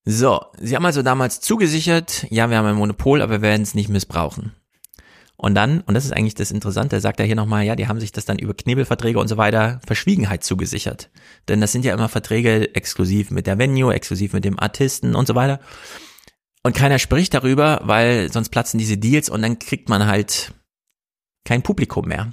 So, 0.05 0.47
sie 0.58 0.74
haben 0.74 0.84
also 0.84 1.02
damals 1.02 1.41
zugesichert, 1.41 2.26
ja, 2.31 2.50
wir 2.50 2.58
haben 2.58 2.66
ein 2.66 2.74
Monopol, 2.74 3.23
aber 3.23 3.31
wir 3.34 3.42
werden 3.42 3.62
es 3.62 3.76
nicht 3.76 3.89
missbrauchen. 3.89 4.57
Und 5.37 5.55
dann, 5.55 5.81
und 5.81 5.95
das 5.95 6.05
ist 6.05 6.13
eigentlich 6.13 6.35
das 6.35 6.53
Interessante, 6.53 7.01
sagt 7.01 7.19
er 7.19 7.27
hier 7.27 7.35
nochmal, 7.35 7.65
ja, 7.65 7.75
die 7.75 7.89
haben 7.89 7.99
sich 7.99 8.13
das 8.13 8.25
dann 8.25 8.39
über 8.39 8.55
Knebelverträge 8.55 9.19
und 9.19 9.29
so 9.29 9.37
weiter, 9.37 9.81
Verschwiegenheit 9.85 10.45
zugesichert. 10.45 11.11
Denn 11.49 11.61
das 11.61 11.73
sind 11.73 11.85
ja 11.85 11.93
immer 11.93 12.09
Verträge 12.09 12.75
exklusiv 12.75 13.31
mit 13.31 13.47
der 13.47 13.59
Venue, 13.59 13.93
exklusiv 13.93 14.33
mit 14.33 14.45
dem 14.45 14.59
Artisten 14.61 15.15
und 15.15 15.27
so 15.27 15.35
weiter. 15.35 15.61
Und 16.63 16.75
keiner 16.75 16.99
spricht 16.99 17.35
darüber, 17.35 17.81
weil 17.83 18.33
sonst 18.33 18.51
platzen 18.51 18.79
diese 18.79 18.97
Deals 18.97 19.29
und 19.29 19.43
dann 19.43 19.59
kriegt 19.59 19.89
man 19.89 20.07
halt 20.07 20.55
kein 21.45 21.63
Publikum 21.63 22.09
mehr. 22.09 22.33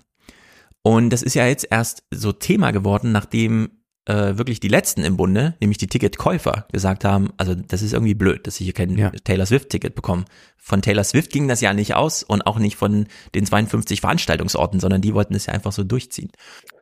Und 0.83 1.09
das 1.09 1.21
ist 1.21 1.33
ja 1.33 1.45
jetzt 1.47 1.67
erst 1.69 2.03
so 2.11 2.31
Thema 2.31 2.71
geworden, 2.71 3.11
nachdem 3.11 3.80
äh, 4.05 4.37
wirklich 4.37 4.59
die 4.59 4.67
letzten 4.67 5.03
im 5.03 5.15
Bunde, 5.17 5.55
nämlich 5.59 5.77
die 5.77 5.87
Ticketkäufer, 5.87 6.65
gesagt 6.71 7.05
haben, 7.05 7.29
also 7.37 7.53
das 7.55 7.81
ist 7.81 7.93
irgendwie 7.93 8.15
blöd, 8.15 8.47
dass 8.47 8.59
ich 8.59 8.65
hier 8.65 8.73
kein 8.73 8.97
Ja. 8.97 9.11
Taylor 9.23 9.45
Swift-Ticket 9.45 9.93
bekomme. 9.95 10.25
Von 10.57 10.81
Taylor 10.81 11.03
Swift 11.03 11.31
ging 11.31 11.47
das 11.47 11.61
ja 11.61 11.73
nicht 11.73 11.95
aus 11.95 12.23
und 12.23 12.41
auch 12.47 12.57
nicht 12.59 12.75
von 12.77 13.07
den 13.35 13.45
52 13.45 14.01
Veranstaltungsorten, 14.01 14.79
sondern 14.79 15.01
die 15.01 15.13
wollten 15.13 15.35
es 15.35 15.45
ja 15.45 15.53
einfach 15.53 15.71
so 15.71 15.83
durchziehen. 15.83 16.31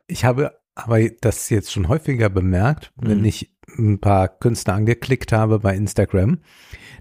Ich 0.06 0.24
habe 0.24 0.52
aber 0.74 0.98
das 1.20 1.50
jetzt 1.50 1.72
schon 1.72 1.88
häufiger 1.88 2.30
bemerkt, 2.30 2.90
wenn 2.96 3.18
Mhm. 3.20 3.24
ich 3.26 3.54
ein 3.78 4.00
paar 4.00 4.28
Künstler 4.28 4.74
angeklickt 4.74 5.32
habe 5.32 5.58
bei 5.60 5.76
Instagram, 5.76 6.38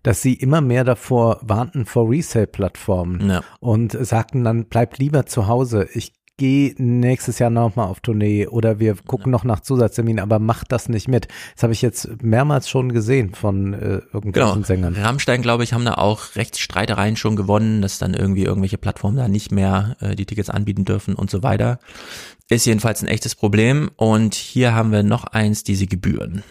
dass 0.04 0.22
sie 0.22 0.34
immer 0.34 0.62
mehr 0.62 0.84
davor 0.84 1.40
warnten 1.42 1.86
vor 1.86 2.10
Resale-Plattformen 2.10 3.30
Ja. 3.30 3.44
und 3.60 3.94
sagten 3.94 4.44
dann, 4.44 4.66
bleibt 4.66 4.98
lieber 4.98 5.26
zu 5.26 5.48
Hause. 5.48 5.88
Ich 5.94 6.14
gehe 6.40 6.74
nächstes 6.77 7.38
Jahr 7.38 7.51
nochmal 7.51 7.88
auf 7.88 8.00
Tournee 8.00 8.48
oder 8.48 8.80
wir 8.80 8.95
gucken 8.95 9.32
noch 9.32 9.43
nach 9.43 9.59
Zusatzterminen, 9.59 10.19
aber 10.19 10.40
macht 10.40 10.72
das 10.72 10.90
nicht 10.90 11.08
mit. 11.08 11.27
Das 11.53 11.61
habe 11.64 11.74
ich 11.74 11.84
jetzt 11.84 12.24
mehrmals 12.24 12.68
schon 12.68 12.92
gesehen 12.92 13.35
von 13.35 13.74
äh, 13.74 13.77
irgendwelchen 14.14 14.53
Genau. 14.53 14.66
Sängern. 14.66 14.95
Rammstein, 14.95 15.43
glaube 15.43 15.64
ich, 15.64 15.74
haben 15.74 15.85
da 15.85 15.95
auch 15.95 16.35
Rechtsstreitereien 16.35 17.16
schon 17.18 17.35
gewonnen, 17.35 17.84
dass 17.84 18.00
dann 18.00 18.16
irgendwie 18.16 18.45
irgendwelche 18.45 18.77
Plattformen 18.80 19.18
da 19.18 19.27
nicht 19.27 19.51
mehr 19.51 19.98
äh, 20.00 20.16
die 20.16 20.26
Tickets 20.26 20.50
anbieten 20.50 20.85
dürfen 20.85 21.14
und 21.14 21.30
so 21.30 21.43
weiter. 21.43 21.80
Ist 22.50 22.66
jedenfalls 22.66 23.03
ein 23.03 23.08
echtes 23.08 23.35
Problem. 23.35 23.92
Und 23.95 24.34
hier 24.34 24.74
haben 24.74 24.92
wir 24.92 25.03
noch 25.03 25.26
eins, 25.26 25.64
diese 25.64 25.85
Gebühren. 25.85 26.42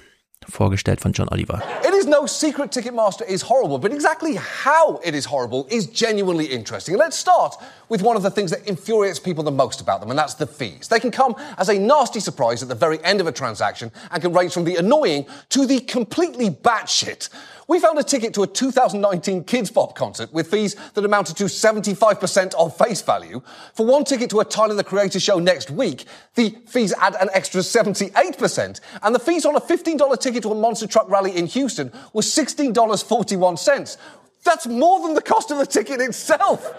Vorgestellt 0.49 1.00
von 1.00 1.12
John 1.12 1.28
Oliver. 1.28 1.62
It 1.84 1.92
is 1.94 2.07
no 2.07 2.26
secret 2.26 2.70
Ticketmaster 2.70 3.26
is 3.28 3.42
horrible, 3.42 3.78
but 3.78 3.92
exactly 3.92 4.36
how 4.36 4.99
it 5.05 5.15
is 5.15 5.26
horrible 5.26 5.67
is 5.70 5.86
genuinely 5.86 6.47
interesting. 6.47 6.97
Let's 6.97 7.17
start 7.17 7.57
with 7.89 8.02
one 8.02 8.17
of 8.17 8.23
the 8.23 8.31
things 8.31 8.50
that 8.50 8.67
infuriates 8.67 9.18
people 9.18 9.44
the 9.44 9.50
most 9.50 9.81
about 9.81 10.00
them, 10.00 10.10
and 10.10 10.18
that's 10.18 10.34
the 10.34 10.47
fees. 10.47 10.89
They 10.89 11.00
can 11.00 11.10
come 11.10 11.34
as 11.58 11.68
a 11.68 11.78
nasty 11.78 12.20
surprise 12.20 12.62
at 12.62 12.68
the 12.68 12.75
very 12.75 13.02
end 13.05 13.20
of 13.20 13.26
a 13.26 13.33
transaction 13.33 13.92
and 14.10 14.23
can 14.23 14.33
range 14.33 14.52
from 14.52 14.65
the 14.65 14.76
annoying 14.76 15.26
to 15.50 15.67
the 15.67 15.81
completely 15.81 16.50
batshit. 16.50 17.28
We 17.71 17.79
found 17.81 17.99
a 17.99 18.03
ticket 18.03 18.33
to 18.33 18.43
a 18.45 18.47
2019 18.47 19.45
Kids 19.45 19.71
Pop 19.71 19.95
concert 19.95 20.33
with 20.33 20.51
fees 20.51 20.75
that 20.95 21.05
amounted 21.05 21.37
to 21.37 21.45
75% 21.45 22.55
of 22.55 22.75
face 22.75 23.03
value. 23.03 23.43
For 23.75 23.85
one 23.85 24.05
ticket 24.05 24.31
to 24.31 24.41
a 24.41 24.45
Tyler 24.47 24.75
the 24.75 24.83
Creator 24.83 25.21
show 25.21 25.39
next 25.39 25.71
week, 25.71 26.07
the 26.35 26.57
fees 26.67 26.95
add 26.99 27.15
an 27.21 27.29
extra 27.35 27.61
78%. 27.61 28.81
And 29.03 29.15
the 29.15 29.19
fees 29.19 29.45
on 29.45 29.55
a 29.55 29.61
$15 29.61 30.19
ticket 30.19 30.43
to 30.45 30.51
a 30.51 30.55
monster 30.55 30.87
truck 30.87 31.11
rally 31.11 31.37
in 31.37 31.47
Houston 31.47 31.93
was 32.15 32.25
$16.41. 32.35 33.99
That's 34.45 34.67
more 34.67 35.01
than 35.07 35.15
the 35.15 35.21
cost 35.21 35.51
of 35.51 35.59
the 35.59 35.67
ticket 35.67 36.01
itself. 36.01 36.73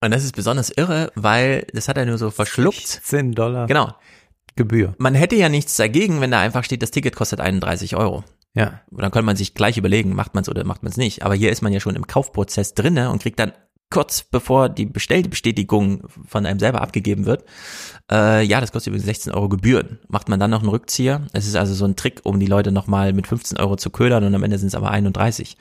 Und 0.00 0.10
das 0.12 0.24
ist 0.24 0.34
besonders 0.34 0.70
irre, 0.76 1.12
weil 1.14 1.66
das 1.72 1.86
hat 1.86 1.96
er 1.98 2.06
nur 2.06 2.18
so 2.18 2.30
verschluckt. 2.32 2.86
10 2.86 3.32
Dollar 3.32 3.68
Genau. 3.68 3.94
Gebühr. 4.56 4.94
Man 4.98 5.14
hätte 5.14 5.36
ja 5.36 5.48
nichts 5.48 5.76
dagegen, 5.76 6.20
wenn 6.20 6.32
da 6.32 6.40
einfach 6.40 6.64
steht, 6.64 6.82
das 6.82 6.90
Ticket 6.90 7.14
kostet 7.14 7.38
31 7.40 7.94
Euro. 7.94 8.24
Ja. 8.54 8.80
Und 8.90 9.02
dann 9.02 9.10
könnte 9.10 9.26
man 9.26 9.36
sich 9.36 9.54
gleich 9.54 9.76
überlegen, 9.76 10.14
macht 10.14 10.34
man 10.34 10.42
es 10.42 10.48
oder 10.48 10.64
macht 10.64 10.82
man 10.82 10.90
es 10.90 10.96
nicht. 10.96 11.22
Aber 11.22 11.34
hier 11.34 11.50
ist 11.50 11.62
man 11.62 11.72
ja 11.72 11.80
schon 11.80 11.96
im 11.96 12.06
Kaufprozess 12.06 12.74
drinne 12.74 13.10
und 13.10 13.22
kriegt 13.22 13.38
dann 13.38 13.52
kurz 13.90 14.22
bevor 14.22 14.68
die 14.68 14.86
Bestellbestätigung 14.86 16.04
von 16.26 16.44
einem 16.44 16.58
selber 16.58 16.82
abgegeben 16.82 17.24
wird, 17.24 17.44
äh, 18.10 18.44
ja, 18.44 18.60
das 18.60 18.72
kostet 18.72 18.88
übrigens 18.88 19.06
16 19.06 19.32
Euro 19.32 19.48
Gebühren. 19.48 19.98
Macht 20.08 20.28
man 20.28 20.38
dann 20.38 20.50
noch 20.50 20.60
einen 20.60 20.68
Rückzieher? 20.68 21.26
Es 21.32 21.46
ist 21.46 21.56
also 21.56 21.74
so 21.74 21.84
ein 21.84 21.96
Trick, 21.96 22.20
um 22.24 22.38
die 22.38 22.46
Leute 22.46 22.70
nochmal 22.70 23.12
mit 23.12 23.26
15 23.26 23.58
Euro 23.58 23.76
zu 23.76 23.90
ködern 23.90 24.24
und 24.24 24.34
am 24.34 24.42
Ende 24.42 24.58
sind 24.58 24.68
es 24.68 24.74
aber 24.74 24.90
31. 24.90 25.56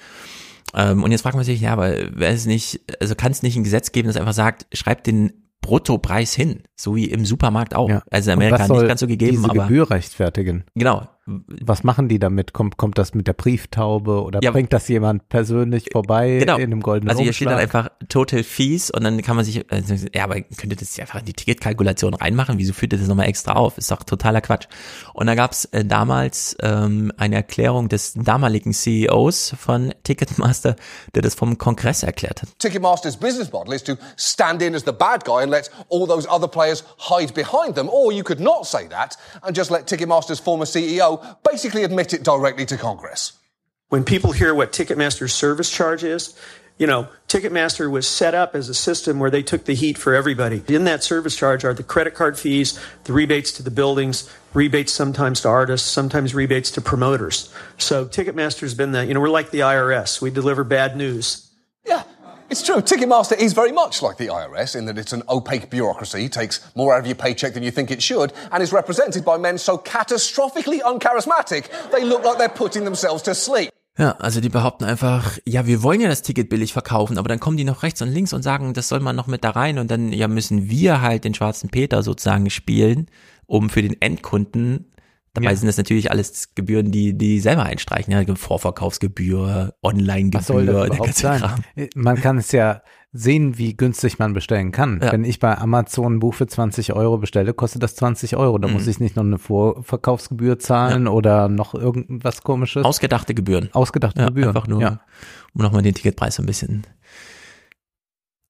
Ähm, 0.74 1.04
und 1.04 1.12
jetzt 1.12 1.22
fragt 1.22 1.36
man 1.36 1.46
sich, 1.46 1.62
ja, 1.62 1.74
aber 1.74 1.90
wäre 1.90 2.34
es 2.34 2.46
nicht, 2.46 2.82
also 3.00 3.16
kann 3.16 3.32
es 3.32 3.44
nicht 3.44 3.56
ein 3.56 3.64
Gesetz 3.64 3.92
geben, 3.92 4.08
das 4.08 4.18
einfach 4.18 4.34
sagt, 4.34 4.66
schreibt 4.76 5.08
den 5.08 5.32
Bruttopreis 5.62 6.34
hin, 6.34 6.64
so 6.76 6.96
wie 6.96 7.06
im 7.06 7.26
Supermarkt 7.26 7.76
auch. 7.76 7.90
Ja. 7.90 8.04
Also 8.12 8.32
in 8.32 8.38
Amerika 8.38 8.68
nicht 8.68 8.88
ganz 8.88 9.00
so 9.00 9.08
gegeben, 9.08 9.38
diese 9.38 9.50
aber 9.50 9.64
Gebühr 9.64 9.90
rechtfertigen. 9.90 10.66
Genau. 10.76 11.08
Was 11.28 11.84
machen 11.84 12.08
die 12.08 12.20
damit? 12.20 12.54
Kommt, 12.54 12.78
kommt 12.78 12.98
das 12.98 13.14
mit 13.14 13.28
der 13.28 13.34
Brieftaube 13.34 14.24
oder 14.24 14.40
Ja, 14.42 14.52
bringt 14.52 14.72
das 14.72 14.88
jemand 14.88 15.28
persönlich 15.28 15.90
vorbei 15.92 16.38
Genau. 16.40 16.56
in 16.56 16.64
einem 16.64 16.82
goldenen 16.82 17.10
Also 17.10 17.22
hier 17.22 17.34
steht 17.34 17.48
dann 17.50 17.56
Umschlag? 17.62 17.86
einfach 17.86 18.08
total 18.08 18.44
fees 18.44 18.90
und 18.92 19.04
dann 19.04 19.22
kann 19.22 19.36
man 19.36 19.44
sich, 19.44 19.58
äh, 19.72 19.84
ja, 20.14 20.24
aber 20.24 20.40
könnte 20.42 20.78
das 20.78 20.98
einfach 21.00 21.20
in 21.20 21.26
die 21.26 21.34
Ticketkalkulation 21.34 22.14
reinmachen? 22.14 22.58
Wieso 22.58 22.72
führt 22.74 22.94
ihr 22.94 23.00
das 23.00 23.08
nochmal 23.10 23.28
extra 23.28 23.54
auf? 23.54 23.78
Ist 23.78 23.92
doch 23.92 24.04
totaler 24.04 24.40
Quatsch. 24.40 24.68
Und 25.14 25.28
da 25.28 25.36
gab 25.36 25.52
es 25.52 25.66
äh, 25.66 25.84
damals 25.84 26.56
ähm, 26.62 27.12
eine 27.18 27.36
Erklärung 27.36 27.90
des 27.90 28.14
damaligen 28.14 28.72
CEOs 28.74 29.54
von 29.60 29.94
Ticketmaster, 30.04 30.78
der 31.14 31.22
das 31.24 31.36
vom 31.36 31.58
Kongress 31.58 32.04
erklärt 32.04 32.42
hat. 32.42 32.50
Ticketmaster's 32.60 33.18
business 33.18 33.52
model 33.52 33.74
is 33.74 33.84
to 33.84 33.96
stand 34.18 34.62
in 34.62 34.74
as 34.76 34.84
the 34.86 34.94
bad 34.94 35.26
guy 35.26 35.42
and 35.44 35.50
let 35.52 35.70
all 35.90 36.08
those 36.08 36.26
other 36.30 36.48
players 36.48 36.86
hide 37.10 37.34
behind 37.34 37.76
them. 37.76 37.90
Or 37.90 38.14
you 38.14 38.24
could 38.24 38.40
not 38.40 38.66
say 38.66 38.88
that 38.90 39.18
and 39.42 39.58
just 39.58 39.70
let 39.72 39.88
Ticketmaster's 39.88 40.40
former 40.40 40.66
CEO 40.66 41.17
basically 41.44 41.84
admit 41.84 42.14
it 42.14 42.24
directly 42.24 42.66
to 42.68 42.78
Congress. 42.78 43.34
When 43.90 44.04
people 44.04 44.32
hear 44.32 44.54
what 44.54 44.74
Ticketmaster's 44.74 45.34
service 45.34 45.72
charge 45.72 46.04
is, 46.04 46.38
you 46.78 46.86
know, 46.86 47.08
Ticketmaster 47.28 47.90
was 47.90 48.08
set 48.08 48.36
up 48.36 48.56
as 48.56 48.70
a 48.70 48.74
system 48.74 49.20
where 49.20 49.32
they 49.32 49.42
took 49.42 49.66
the 49.66 49.74
heat 49.74 49.98
for 49.98 50.14
everybody. 50.14 50.64
In 50.68 50.84
that 50.84 51.04
service 51.04 51.36
charge 51.36 51.66
are 51.66 51.74
the 51.74 51.84
credit 51.84 52.14
card 52.14 52.38
fees, 52.38 52.80
the 53.06 53.14
rebates 53.14 53.52
to 53.54 53.64
the 53.64 53.72
buildings, 53.72 54.30
rebates 54.54 54.94
sometimes 54.94 55.42
to 55.42 55.48
artists, 55.48 55.90
sometimes 55.90 56.36
rebates 56.36 56.70
to 56.72 56.82
promoters. 56.82 57.52
So 57.78 58.06
Ticketmaster's 58.06 58.76
been 58.76 58.92
the, 58.92 59.06
you 59.06 59.14
know, 59.14 59.22
we're 59.22 59.30
like 59.30 59.50
the 59.50 59.62
IRS. 59.62 60.22
We 60.22 60.30
deliver 60.30 60.64
bad 60.64 60.96
news. 60.96 61.50
It's 62.50 62.64
true, 62.64 62.82
Ticketmaster 62.82 63.38
is 63.38 63.52
very 63.52 63.74
much 63.74 64.02
like 64.02 64.16
the 64.16 64.28
IRS 64.28 64.78
in 64.78 64.86
that 64.86 64.98
it's 64.98 65.12
an 65.12 65.22
opaque 65.28 65.70
bureaucracy, 65.70 66.30
takes 66.30 66.62
more 66.76 66.94
out 66.94 67.02
of 67.02 67.06
your 67.06 67.16
paycheck 67.16 67.54
than 67.54 67.62
you 67.62 67.72
think 67.72 67.92
it 67.92 68.02
should, 68.02 68.32
and 68.54 68.64
is 68.64 68.72
represented 68.72 69.26
by 69.26 69.38
men 69.38 69.58
so 69.58 69.78
catastrophically 69.78 70.80
uncharismatic 70.80 71.66
they 71.92 72.06
look 72.06 72.24
like 72.24 72.38
they're 72.38 72.48
putting 72.48 72.86
themselves 72.86 73.22
to 73.24 73.36
sleep. 73.36 73.70
Ja, 73.98 74.12
also 74.20 74.40
die 74.40 74.48
behaupten 74.48 74.86
einfach, 74.86 75.40
ja, 75.44 75.66
wir 75.66 75.84
wollen 75.84 76.00
ja 76.00 76.08
das 76.08 76.22
Ticket 76.22 76.48
billig 76.48 76.72
verkaufen, 76.72 77.18
aber 77.18 77.28
dann 77.28 77.42
kommen 77.42 77.58
die 77.58 77.66
noch 77.66 77.84
rechts 77.84 78.02
und 78.02 78.14
links 78.14 78.32
und 78.32 78.44
sagen, 78.44 78.74
das 78.74 78.88
soll 78.88 79.02
man 79.02 79.18
noch 79.18 79.28
mit 79.28 79.44
da 79.44 79.50
rein 79.50 79.78
und 79.78 79.92
dann 79.92 80.14
ja 80.14 80.30
müssen 80.30 80.70
wir 80.70 81.02
halt 81.02 81.26
den 81.26 81.34
schwarzen 81.34 81.70
Peter 81.70 82.02
sozusagen 82.02 82.50
spielen, 82.50 83.08
um 83.46 83.70
für 83.70 83.82
den 83.82 84.02
Endkunden 84.02 84.86
Dabei 85.38 85.52
Ja. 85.52 85.56
sind 85.56 85.68
das 85.68 85.78
natürlich 85.78 86.10
alles 86.10 86.56
Gebühren, 86.56 86.92
die 86.92 87.16
die 87.16 87.40
selber 87.40 87.64
einstreichen. 87.64 88.12
Ja, 88.12 88.36
Vorverkaufsgebühr, 88.36 89.76
Online-Gebühr, 89.84 90.90
der 90.90 90.98
ganze 90.98 91.22
sein? 91.22 91.40
Kram. 91.42 91.64
Man 91.94 92.20
kann 92.20 92.40
es 92.40 92.52
ja 92.52 92.82
sehen, 93.12 93.60
wie 93.60 93.78
günstig 93.78 94.18
man 94.18 94.34
bestellen 94.34 94.72
kann. 94.72 95.00
Ja. 95.02 95.12
Wenn 95.12 95.24
ich 95.24 95.38
bei 95.40 95.56
Amazon 95.56 96.16
ein 96.16 96.20
Buch 96.20 96.34
für 96.34 96.48
20 96.48 96.94
Euro 96.94 97.20
bestelle, 97.20 97.54
kostet 97.54 97.84
das 97.84 97.96
20 97.96 98.36
Euro. 98.36 98.58
Da 98.58 98.68
Mhm. 98.68 98.74
muss 98.74 98.88
ich 98.88 99.00
nicht 99.00 99.16
noch 99.16 99.24
eine 99.24 99.38
Vorverkaufsgebühr 99.38 100.58
zahlen 100.58 101.08
oder 101.08 101.50
noch 101.50 101.76
irgendwas 101.76 102.42
komisches. 102.42 102.84
Ausgedachte 102.84 103.36
Gebühren. 103.36 103.70
Ausgedachte 103.74 104.22
Ja, 104.22 104.28
Gebühren. 104.30 104.50
einfach 104.50 104.68
nur, 104.68 104.82
Ja. 104.82 105.02
um 105.54 105.62
nochmal 105.62 105.84
den 105.84 105.94
Ticketpreis 105.94 106.36
so 106.36 106.44
ein 106.44 106.48
bisschen. 106.48 106.88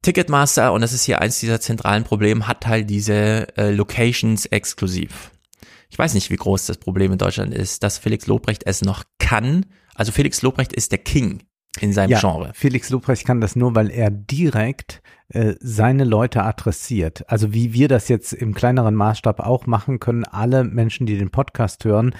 Ticketmaster, 0.03 0.72
und 0.72 0.82
das 0.82 0.93
ist 0.93 1.03
hier 1.03 1.19
eins 1.22 1.40
dieser 1.40 1.59
zentralen 1.59 2.03
Probleme, 2.06 2.48
hat 2.48 2.66
halt 2.66 2.90
diese 2.90 3.48
äh, 3.57 3.72
Locations 3.72 4.45
exklusiv. 4.45 5.32
Ich 5.90 5.98
weiß 5.98 6.14
nicht, 6.14 6.30
wie 6.30 6.35
groß 6.35 6.66
das 6.66 6.77
Problem 6.77 7.11
in 7.11 7.17
Deutschland 7.17 7.53
ist, 7.53 7.83
dass 7.83 7.98
Felix 7.98 8.27
Lobrecht 8.27 8.64
es 8.66 8.82
noch 8.82 9.03
kann. 9.19 9.66
Also 9.95 10.11
Felix 10.11 10.41
Lobrecht 10.41 10.74
ist 10.74 10.91
der 10.91 10.99
King 10.99 11.43
in 11.80 11.93
seinem 11.93 12.11
ja, 12.11 12.19
Genre. 12.19 12.51
Felix 12.53 12.90
Lobrecht 12.90 13.25
kann 13.25 13.41
das 13.41 13.56
nur, 13.56 13.75
weil 13.75 13.90
er 13.91 14.09
direkt 14.09 15.01
äh, 15.30 15.56
seine 15.59 16.03
Leute 16.03 16.43
adressiert. 16.43 17.30
Also 17.30 17.53
wie 17.53 17.74
wir 17.74 17.88
das 17.88 18.07
jetzt 18.07 18.33
im 18.33 18.53
kleineren 18.53 18.95
Maßstab 18.95 19.40
auch 19.40 19.66
machen 19.67 19.99
können, 19.99 20.24
alle 20.25 20.64
Menschen, 20.64 21.06
die 21.06 21.17
den 21.17 21.30
Podcast 21.30 21.85
hören, 21.85 22.16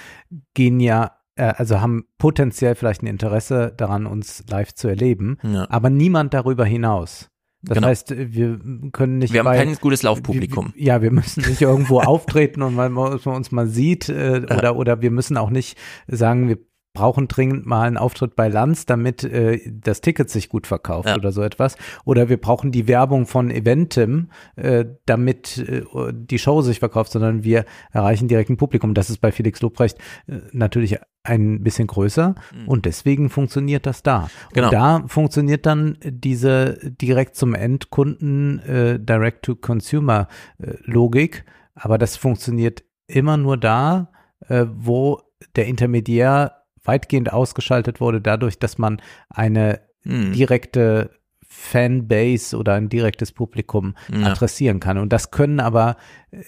gehen 0.54 0.80
ja, 0.80 1.16
äh, 1.36 1.44
also 1.56 1.80
haben 1.80 2.04
potenziell 2.18 2.74
vielleicht 2.74 3.02
ein 3.02 3.06
Interesse 3.06 3.72
daran, 3.76 4.06
uns 4.06 4.44
live 4.48 4.74
zu 4.74 4.88
erleben, 4.88 5.38
Ja. 5.42 5.66
aber 5.70 5.90
niemand 5.90 6.34
darüber 6.34 6.64
hinaus. 6.64 7.28
Das 7.62 7.74
Genau. 7.74 7.88
heißt, 7.88 8.14
wir 8.16 8.60
können 8.92 9.18
nicht 9.18 9.32
Wir 9.32 9.42
haben 9.42 9.52
kein 9.52 9.74
gutes 9.76 10.02
Laufpublikum. 10.02 10.72
Ja, 10.76 11.02
wir 11.02 11.10
müssen 11.10 11.44
nicht 11.48 11.60
irgendwo 11.60 12.00
auftreten 12.00 12.62
und 12.62 12.74
man, 12.76 12.92
man 12.92 13.18
uns 13.18 13.50
mal 13.50 13.66
sieht 13.66 14.08
äh, 14.08 14.42
oder 14.44 14.76
oder 14.76 15.02
wir 15.02 15.10
müssen 15.10 15.36
auch 15.36 15.50
nicht 15.50 15.76
sagen, 16.06 16.48
wir 16.48 16.58
brauchen 16.98 17.28
dringend 17.28 17.64
mal 17.64 17.86
einen 17.86 17.96
Auftritt 17.96 18.34
bei 18.34 18.48
Lanz, 18.48 18.84
damit 18.84 19.22
äh, 19.22 19.60
das 19.70 20.00
Ticket 20.00 20.28
sich 20.30 20.48
gut 20.48 20.66
verkauft 20.66 21.08
Ja. 21.08 21.14
oder 21.14 21.30
so 21.30 21.42
etwas. 21.42 21.76
Oder 22.04 22.28
wir 22.28 22.40
brauchen 22.40 22.72
die 22.72 22.88
Werbung 22.88 23.26
von 23.26 23.52
Eventim, 23.52 24.30
äh, 24.56 24.84
damit 25.06 25.58
äh, 25.58 25.84
die 26.12 26.40
Show 26.40 26.60
sich 26.62 26.80
verkauft, 26.80 27.12
sondern 27.12 27.44
wir 27.44 27.66
erreichen 27.92 28.26
direkt 28.26 28.50
ein 28.50 28.56
Publikum. 28.56 28.94
Das 28.94 29.10
ist 29.10 29.18
bei 29.18 29.30
Felix 29.30 29.62
Lobrecht 29.62 29.96
äh, 30.26 30.38
natürlich 30.50 30.98
ein 31.22 31.62
bisschen 31.62 31.86
größer 31.86 32.34
und 32.66 32.84
deswegen 32.84 33.30
funktioniert 33.30 33.86
das 33.86 34.02
da. 34.02 34.22
Mhm. 34.22 34.26
Genau. 34.54 34.66
Und 34.66 34.72
da 34.72 35.04
funktioniert 35.06 35.66
dann 35.66 35.98
diese 36.02 36.80
direkt 36.82 37.36
zum 37.36 37.54
Endkunden 37.54 38.58
äh, 38.60 38.98
Direct-to-Consumer-Logik, 38.98 41.44
aber 41.74 41.98
das 41.98 42.16
funktioniert 42.16 42.82
immer 43.06 43.36
nur 43.36 43.56
da, 43.56 44.10
äh, 44.48 44.66
wo 44.74 45.20
der 45.54 45.66
Intermediär 45.66 46.54
weitgehend 46.88 47.32
ausgeschaltet 47.32 48.00
wurde, 48.00 48.20
dadurch, 48.20 48.58
dass 48.58 48.78
man 48.78 49.00
eine 49.28 49.80
Hm. 50.02 50.32
direkte 50.32 51.10
Fanbase 51.46 52.56
oder 52.56 52.74
ein 52.74 52.88
direktes 52.88 53.32
Publikum 53.32 53.94
Ja. 54.12 54.26
adressieren 54.28 54.80
kann. 54.80 54.98
Und 54.98 55.12
das 55.12 55.30
können 55.30 55.60
aber 55.60 55.96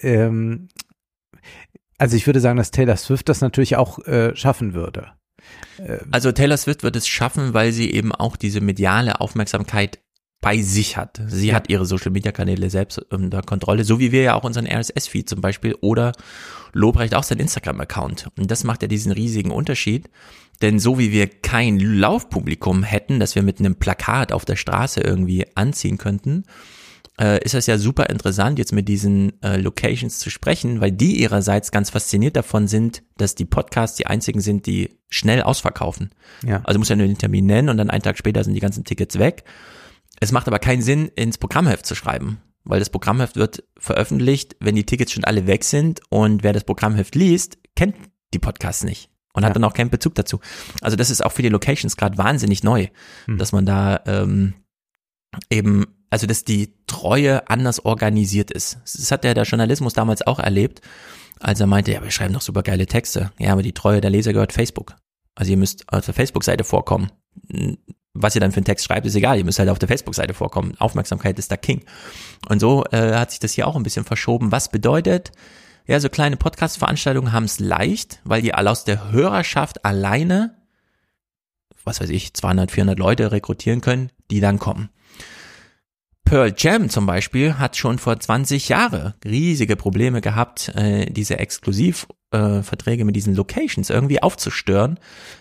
ähm, 0.01 0.67
also 1.97 2.15
ich 2.17 2.25
würde 2.25 2.39
sagen, 2.39 2.57
dass 2.57 2.71
Taylor 2.71 2.97
Swift 2.97 3.29
das 3.29 3.41
natürlich 3.41 3.75
auch 3.75 3.99
äh, 4.07 4.35
schaffen 4.35 4.73
würde. 4.73 5.11
Also 6.11 6.31
Taylor 6.31 6.57
Swift 6.57 6.83
wird 6.83 6.95
es 6.95 7.07
schaffen, 7.07 7.53
weil 7.53 7.71
sie 7.71 7.91
eben 7.91 8.11
auch 8.11 8.35
diese 8.35 8.61
mediale 8.61 9.21
Aufmerksamkeit 9.21 9.99
bei 10.41 10.61
sich 10.61 10.97
hat. 10.97 11.21
Sie 11.27 11.49
Ja. 11.49 11.53
hat 11.55 11.69
ihre 11.69 11.85
Social 11.85 12.11
Media 12.11 12.31
Kanäle 12.31 12.69
selbst 12.69 12.97
unter 13.11 13.41
Kontrolle, 13.43 13.83
so 13.83 13.99
wie 13.99 14.11
wir 14.11 14.23
ja 14.23 14.33
auch 14.35 14.43
unseren 14.43 14.65
RSS-Feed 14.65 15.29
zum 15.29 15.39
Beispiel 15.39 15.75
oder 15.81 16.11
Lobrecht 16.73 17.13
auch 17.15 17.23
sein 17.23 17.37
Instagram-Account. 17.39 18.29
Und 18.37 18.49
das 18.49 18.63
macht 18.63 18.81
ja 18.81 18.87
diesen 18.87 19.11
riesigen 19.11 19.51
Unterschied. 19.51 20.09
Denn 20.61 20.79
so 20.79 20.97
wie 20.99 21.11
wir 21.11 21.27
kein 21.27 21.79
Laufpublikum 21.79 22.83
hätten, 22.83 23.19
das 23.19 23.35
wir 23.35 23.43
mit 23.43 23.59
einem 23.59 23.75
Plakat 23.75 24.31
auf 24.31 24.45
der 24.45 24.55
Straße 24.55 25.01
irgendwie 25.01 25.45
anziehen 25.55 25.97
könnten, 25.97 26.43
äh, 27.19 27.43
ist 27.43 27.55
es 27.55 27.67
ja 27.67 27.77
super 27.77 28.09
interessant, 28.09 28.57
jetzt 28.57 28.71
mit 28.71 28.87
diesen 28.87 29.41
äh, 29.43 29.57
Locations 29.57 30.17
zu 30.19 30.29
sprechen, 30.29 30.79
weil 30.81 30.91
die 30.91 31.19
ihrerseits 31.21 31.71
ganz 31.71 31.89
fasziniert 31.89 32.35
davon 32.35 32.67
sind, 32.67 33.03
dass 33.17 33.35
die 33.35 33.45
Podcasts 33.45 33.97
die 33.97 34.07
einzigen 34.07 34.39
sind, 34.39 34.65
die 34.65 34.97
schnell 35.09 35.41
ausverkaufen. 35.41 36.11
Ja. 36.47 36.61
Also 36.63 36.79
muss 36.79 36.89
ja 36.89 36.95
nur 36.95 37.07
den 37.07 37.17
Termin 37.17 37.45
nennen 37.45 37.69
und 37.69 37.77
dann 37.77 37.89
einen 37.89 38.01
Tag 38.03 38.17
später 38.17 38.43
sind 38.43 38.53
die 38.53 38.59
ganzen 38.59 38.83
Tickets 38.85 39.19
weg. 39.19 39.43
Es 40.21 40.31
macht 40.31 40.47
aber 40.47 40.59
keinen 40.59 40.81
Sinn, 40.81 41.07
ins 41.15 41.37
Programmheft 41.37 41.85
zu 41.85 41.95
schreiben, 41.95 42.39
weil 42.63 42.79
das 42.79 42.89
Programmheft 42.89 43.35
wird 43.35 43.63
veröffentlicht, 43.77 44.55
wenn 44.61 44.75
die 44.75 44.85
Tickets 44.85 45.11
schon 45.11 45.23
alle 45.25 45.47
weg 45.47 45.63
sind 45.65 45.99
und 46.09 46.43
wer 46.43 46.53
das 46.53 46.63
Programmheft 46.63 47.15
liest, 47.15 47.57
kennt 47.75 47.95
die 48.33 48.39
Podcasts 48.39 48.83
nicht 48.83 49.09
und 49.33 49.43
hat 49.43 49.49
Ja. 49.49 49.53
dann 49.55 49.63
auch 49.65 49.73
keinen 49.73 49.89
Bezug 49.89 50.15
dazu. 50.15 50.39
Also 50.81 50.95
das 50.95 51.09
ist 51.09 51.25
auch 51.25 51.31
für 51.31 51.41
die 51.41 51.49
Locations 51.49 51.97
gerade 51.97 52.17
wahnsinnig 52.17 52.63
neu, 52.63 52.87
Hm. 53.25 53.37
dass 53.39 53.51
man 53.51 53.65
da 53.65 53.99
ähm, 54.05 54.53
eben, 55.49 55.85
also 56.09 56.27
dass 56.27 56.43
die 56.43 56.73
Treue 56.87 57.49
anders 57.49 57.83
organisiert 57.83 58.51
ist. 58.51 58.77
Das 58.83 59.11
hat 59.11 59.25
ja 59.25 59.33
der 59.33 59.43
Journalismus 59.45 59.93
damals 59.93 60.21
auch 60.27 60.39
erlebt, 60.39 60.81
als 61.39 61.59
er 61.59 61.67
meinte, 61.67 61.91
ja, 61.91 62.03
wir 62.03 62.11
schreiben 62.11 62.33
doch 62.35 62.41
super 62.41 62.61
geile 62.61 62.85
Texte. 62.85 63.31
Ja, 63.39 63.53
aber 63.53 63.63
die 63.63 63.73
Treue 63.73 64.01
der 64.01 64.11
Leser 64.11 64.33
gehört 64.33 64.53
Facebook. 64.53 64.95
Also 65.33 65.49
ihr 65.51 65.57
müsst 65.57 65.91
auf 65.91 66.05
der 66.05 66.13
Facebook-Seite 66.13 66.63
vorkommen. 66.63 67.09
Was 68.13 68.35
ihr 68.35 68.41
dann 68.41 68.51
für 68.51 68.57
einen 68.57 68.65
Text 68.65 68.85
schreibt, 68.85 69.05
ist 69.05 69.15
egal. 69.15 69.37
Ihr 69.37 69.45
müsst 69.45 69.59
halt 69.59 69.69
auf 69.69 69.79
der 69.79 69.87
Facebook-Seite 69.87 70.33
vorkommen. 70.33 70.75
Aufmerksamkeit 70.79 71.39
ist 71.39 71.49
der 71.49 71.57
King. 71.57 71.83
Und 72.49 72.59
so 72.59 72.83
äh, 72.91 73.13
hat 73.13 73.31
sich 73.31 73.39
das 73.39 73.53
hier 73.53 73.67
auch 73.67 73.75
ein 73.75 73.83
bisschen 73.83 74.03
verschoben. 74.03 74.51
Was 74.51 74.69
bedeutet, 74.69 75.31
ja, 75.87 75.99
so 75.99 76.09
kleine 76.09 76.37
Podcast-Veranstaltungen 76.37 77.31
haben 77.31 77.45
es 77.45 77.59
leicht, 77.59 78.19
weil 78.23 78.41
die 78.41 78.53
alle 78.53 78.69
aus 78.69 78.83
der 78.83 79.11
Hörerschaft 79.11 79.85
alleine, 79.85 80.55
was 81.83 82.01
weiß 82.01 82.09
ich, 82.09 82.33
200, 82.33 82.71
400 82.71 82.99
Leute 82.99 83.31
rekrutieren 83.31 83.81
können, 83.81 84.11
die 84.29 84.41
dann 84.41 84.59
kommen. 84.59 84.89
Pearl 86.25 86.53
Jam 86.55 86.89
zum 86.89 87.05
Beispiel 87.05 87.57
hat 87.59 87.75
schon 87.75 87.99
vor 87.99 88.19
20 88.19 88.69
Jahren 88.69 89.13
riesige 89.25 89.75
Probleme 89.75 90.21
gehabt, 90.21 90.69
äh, 90.75 91.05
diese 91.07 91.39
Exklusivverträge 91.39 93.01
äh, 93.01 93.05
mit 93.05 93.15
diesen 93.15 93.35
Locations 93.35 93.89
irgendwie 93.89 94.21
aufzustören, 94.21 94.99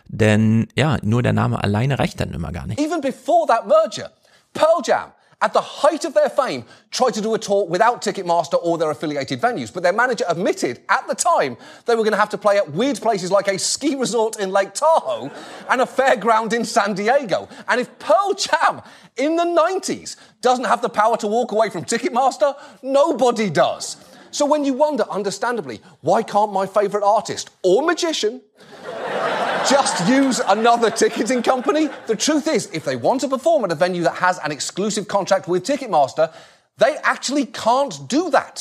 denn 0.09 0.69
ja, 0.75 0.99
nur 1.03 1.23
der 1.23 1.33
Name 1.33 1.63
alleine 1.63 1.99
reicht 1.99 2.21
dann 2.21 2.33
immer 2.33 2.51
gar 2.53 2.67
nicht. 2.67 2.81
Even 2.81 3.01
before 3.01 3.47
that 3.47 3.67
merger, 3.67 4.11
Pearl 4.53 4.83
Jam, 4.85 5.13
at 5.43 5.53
the 5.53 5.61
height 5.61 6.05
of 6.05 6.15
their 6.15 6.29
fame, 6.29 6.65
tried 6.91 7.15
to 7.15 7.21
do 7.21 7.35
a 7.35 7.39
tour 7.39 7.67
without 7.67 8.03
Ticketmaster 8.03 8.59
or 8.63 8.77
their 8.79 8.91
affiliated 8.91 9.41
venues, 9.41 9.73
but 9.73 9.83
their 9.83 9.93
manager 9.93 10.25
admitted 10.29 10.81
at 10.89 11.07
the 11.09 11.15
time 11.15 11.57
they 11.87 11.95
were 11.95 12.03
going 12.03 12.13
to 12.13 12.19
have 12.19 12.29
to 12.31 12.39
play 12.39 12.59
at 12.59 12.71
weird 12.73 13.01
places 13.01 13.31
like 13.31 13.49
a 13.49 13.59
ski 13.59 13.95
resort 13.95 14.39
in 14.39 14.51
Lake 14.51 14.75
Tahoe 14.75 15.31
and 15.71 15.81
a 15.81 15.87
fairground 15.87 16.53
in 16.53 16.65
San 16.65 16.95
Diego. 16.95 17.49
And 17.69 17.81
if 17.81 17.99
Pearl 17.99 18.35
Jam 18.35 18.83
in 19.17 19.37
the 19.37 19.45
90s 19.45 20.17
doesn't 20.43 20.67
have 20.67 20.83
the 20.83 20.89
power 20.89 21.17
to 21.19 21.27
walk 21.27 21.53
away 21.53 21.71
from 21.71 21.85
Ticketmaster, 21.85 22.55
nobody 22.83 23.51
does. 23.51 23.97
So 24.33 24.47
when 24.47 24.65
you 24.65 24.75
wonder, 24.75 25.05
understandably, 25.11 25.81
why 26.03 26.23
can't 26.23 26.53
my 26.53 26.67
favourite 26.67 27.05
artist 27.05 27.51
or 27.63 27.83
magician 27.83 28.43
just 29.69 30.09
use 30.09 30.41
another 30.47 30.91
ticketing 30.91 31.43
company? 31.43 31.89
The 32.07 32.17
truth 32.17 32.47
is, 32.47 32.69
if 32.73 32.85
they 32.85 32.97
want 32.97 33.21
to 33.23 33.29
perform 33.29 33.65
at 33.65 33.73
a 33.73 33.75
venue 33.75 34.03
that 34.03 34.17
has 34.17 34.39
an 34.39 34.53
exclusive 34.53 35.07
contract 35.09 35.49
with 35.49 35.65
Ticketmaster, 35.65 36.33
they 36.79 36.97
actually 37.03 37.47
can't 37.47 38.09
do 38.09 38.31
that. 38.31 38.61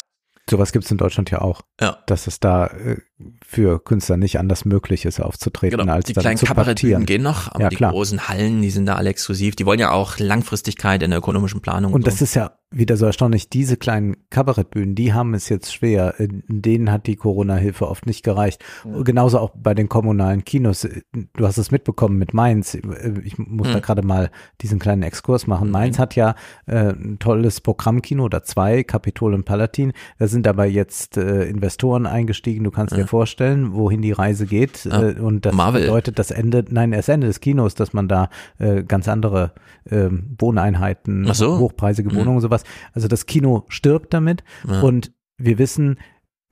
Sowas 0.49 0.71
gibt 0.71 0.85
es 0.85 0.91
in 0.91 0.97
Deutschland 0.97 1.29
ja 1.31 1.41
auch. 1.41 1.61
Ja. 1.79 1.99
Dass 2.07 2.27
es 2.27 2.39
da 2.39 2.67
äh, 2.67 2.97
für 3.45 3.83
Künstler 3.83 4.17
nicht 4.17 4.39
anders 4.39 4.65
möglich 4.65 5.05
ist, 5.05 5.19
aufzutreten, 5.19 5.77
Genau, 5.79 5.93
als 5.93 6.05
die 6.05 6.13
dann 6.13 6.21
kleinen 6.21 6.37
zu 6.37 6.45
Kabarettbühnen 6.45 7.05
gehen 7.05 7.21
noch, 7.21 7.51
aber 7.51 7.63
ja, 7.63 7.69
die 7.69 7.75
klar. 7.75 7.91
großen 7.91 8.27
Hallen, 8.29 8.61
die 8.61 8.69
sind 8.69 8.85
da 8.85 8.95
alle 8.95 9.09
exklusiv. 9.09 9.55
Die 9.55 9.65
wollen 9.65 9.79
ja 9.79 9.91
auch 9.91 10.17
Langfristigkeit 10.19 11.03
in 11.03 11.11
der 11.11 11.19
ökonomischen 11.19 11.61
Planung. 11.61 11.93
Und 11.93 12.03
so. 12.03 12.05
das 12.05 12.21
ist 12.21 12.35
ja 12.35 12.51
wieder 12.71 12.97
so 12.97 13.07
erstaunlich, 13.07 13.49
diese 13.49 13.77
kleinen 13.77 14.15
Kabarettbühnen, 14.29 14.93
die 14.93 15.11
haben 15.11 15.33
es 15.33 15.49
jetzt 15.49 15.73
schwer. 15.73 16.13
Denen 16.19 16.91
hat 16.91 17.07
die 17.07 17.15
Corona-Hilfe 17.15 17.87
oft 17.89 18.05
nicht 18.05 18.23
gereicht. 18.23 18.63
Genauso 19.03 19.39
auch 19.39 19.51
bei 19.55 19.73
den 19.73 19.89
kommunalen 19.89 20.45
Kinos. 20.45 20.87
Du 21.35 21.47
hast 21.47 21.57
es 21.57 21.71
mitbekommen 21.71 22.19
mit 22.19 22.35
Mainz. 22.35 22.75
Ich 23.23 23.39
muss 23.39 23.67
Hm. 23.67 23.73
da 23.73 23.79
gerade 23.79 24.03
mal 24.03 24.29
diesen 24.61 24.77
kleinen 24.77 25.01
Exkurs 25.01 25.47
machen. 25.47 25.71
Mainz 25.71 25.97
hat 25.97 26.15
ja 26.15 26.35
äh, 26.67 26.91
ein 26.93 27.17
tolles 27.17 27.59
Programmkino 27.59 28.23
oder 28.23 28.43
zwei, 28.43 28.83
Kapitol 28.83 29.33
und 29.33 29.45
Palatin. 29.45 29.91
Da 30.19 30.27
sind 30.27 30.45
dabei 30.45 30.67
jetzt 30.67 31.17
äh, 31.17 31.45
Investoren 31.45 32.05
eingestiegen. 32.05 32.63
Du 32.63 32.71
kannst 32.71 32.95
dir 32.95 33.07
vorstellen, 33.09 33.73
wohin 33.73 34.01
die 34.01 34.11
Reise 34.13 34.45
geht. 34.45 34.85
Ja. 34.85 35.09
Äh, 35.09 35.19
und 35.19 35.45
das 35.45 35.53
Marvel. 35.53 35.81
bedeutet 35.81 36.17
das 36.19 36.31
Ende, 36.31 36.63
nein, 36.69 36.91
das 36.91 37.09
Ende 37.09 37.27
des 37.27 37.39
Kinos, 37.41 37.75
dass 37.75 37.91
man 37.93 38.07
da 38.07 38.29
äh, 38.57 38.83
ganz 38.83 39.07
andere 39.07 39.51
ähm, 39.89 40.35
Wohneinheiten, 40.39 41.31
so. 41.33 41.59
hochpreisige 41.59 42.09
Mhm. 42.09 42.15
Wohnungen 42.15 42.35
und 42.37 42.41
sowas. 42.41 42.63
Also 42.93 43.07
das 43.07 43.25
Kino 43.25 43.65
stirbt 43.67 44.13
damit 44.13 44.43
Ja. 44.67 44.81
und 44.81 45.11
wir 45.37 45.57
wissen, 45.57 45.97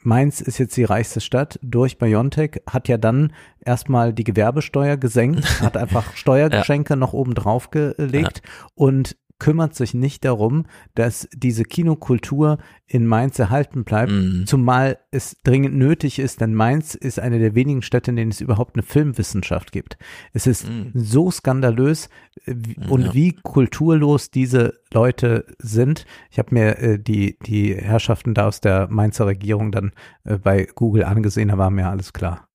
Mainz 0.04 0.42
ist 0.42 0.58
jetzt 0.58 0.78
die 0.78 0.84
reichste 0.86 1.20
Stadt 1.22 1.60
durch 1.62 1.98
Biontech, 1.98 2.62
hat 2.70 2.88
ja 2.88 2.98
dann 2.98 3.34
erstmal 3.66 4.14
die 4.14 4.24
Gewerbesteuer 4.24 4.96
gesenkt, 4.98 5.62
hat 5.62 5.76
einfach 5.78 6.16
Steuergeschenke 6.16 6.96
noch 6.96 7.14
oben 7.14 7.34
drauf 7.34 7.72
gelegt 7.72 8.42
und 8.76 9.18
kümmert 9.40 9.76
sich 9.76 9.94
nicht 9.94 10.26
darum, 10.26 10.66
dass 10.96 11.28
diese 11.34 11.64
Kinokultur 11.64 12.58
in 12.88 13.06
Mainz 13.06 13.38
erhalten 13.38 13.84
bleibt, 13.84 14.12
Mhm. 14.12 14.46
zumal 14.48 14.98
es 15.12 15.38
dringend 15.44 15.76
nötig 15.76 16.20
ist, 16.20 16.42
denn 16.42 16.54
Mainz 16.56 16.96
ist 16.96 17.20
eine 17.20 17.38
der 17.40 17.54
wenigen 17.54 17.82
Städte, 17.82 18.12
in 18.12 18.16
denen 18.18 18.32
es 18.32 18.42
überhaupt 18.42 18.76
eine 18.76 18.84
Filmwissenschaft 18.84 19.72
gibt. 19.72 19.98
Es 20.34 20.48
ist 20.48 20.66
so 20.94 21.30
skandalös 21.30 22.10
wie- 22.46 22.78
und 22.90 23.02
Mhm. 23.02 23.06
Ja. 23.08 23.14
wie 23.14 23.34
kulturlos 23.34 24.32
diese 24.32 24.80
Leute 24.94 25.46
sind. 25.60 26.06
Ich 26.32 26.40
habe 26.40 26.54
mir 26.54 26.78
äh, 26.80 26.98
die, 27.00 27.38
die 27.46 27.76
Herrschaften 27.76 28.34
da 28.34 28.48
aus 28.48 28.62
der 28.62 28.88
Mainzer 28.90 29.28
Regierung 29.28 29.72
dann 29.72 29.92
äh, 30.24 30.38
bei 30.38 30.68
Google 30.76 31.04
angesehen, 31.04 31.50
da 31.50 31.58
war 31.58 31.70
mir 31.70 31.88
alles 31.90 32.14
klar. 32.14 32.48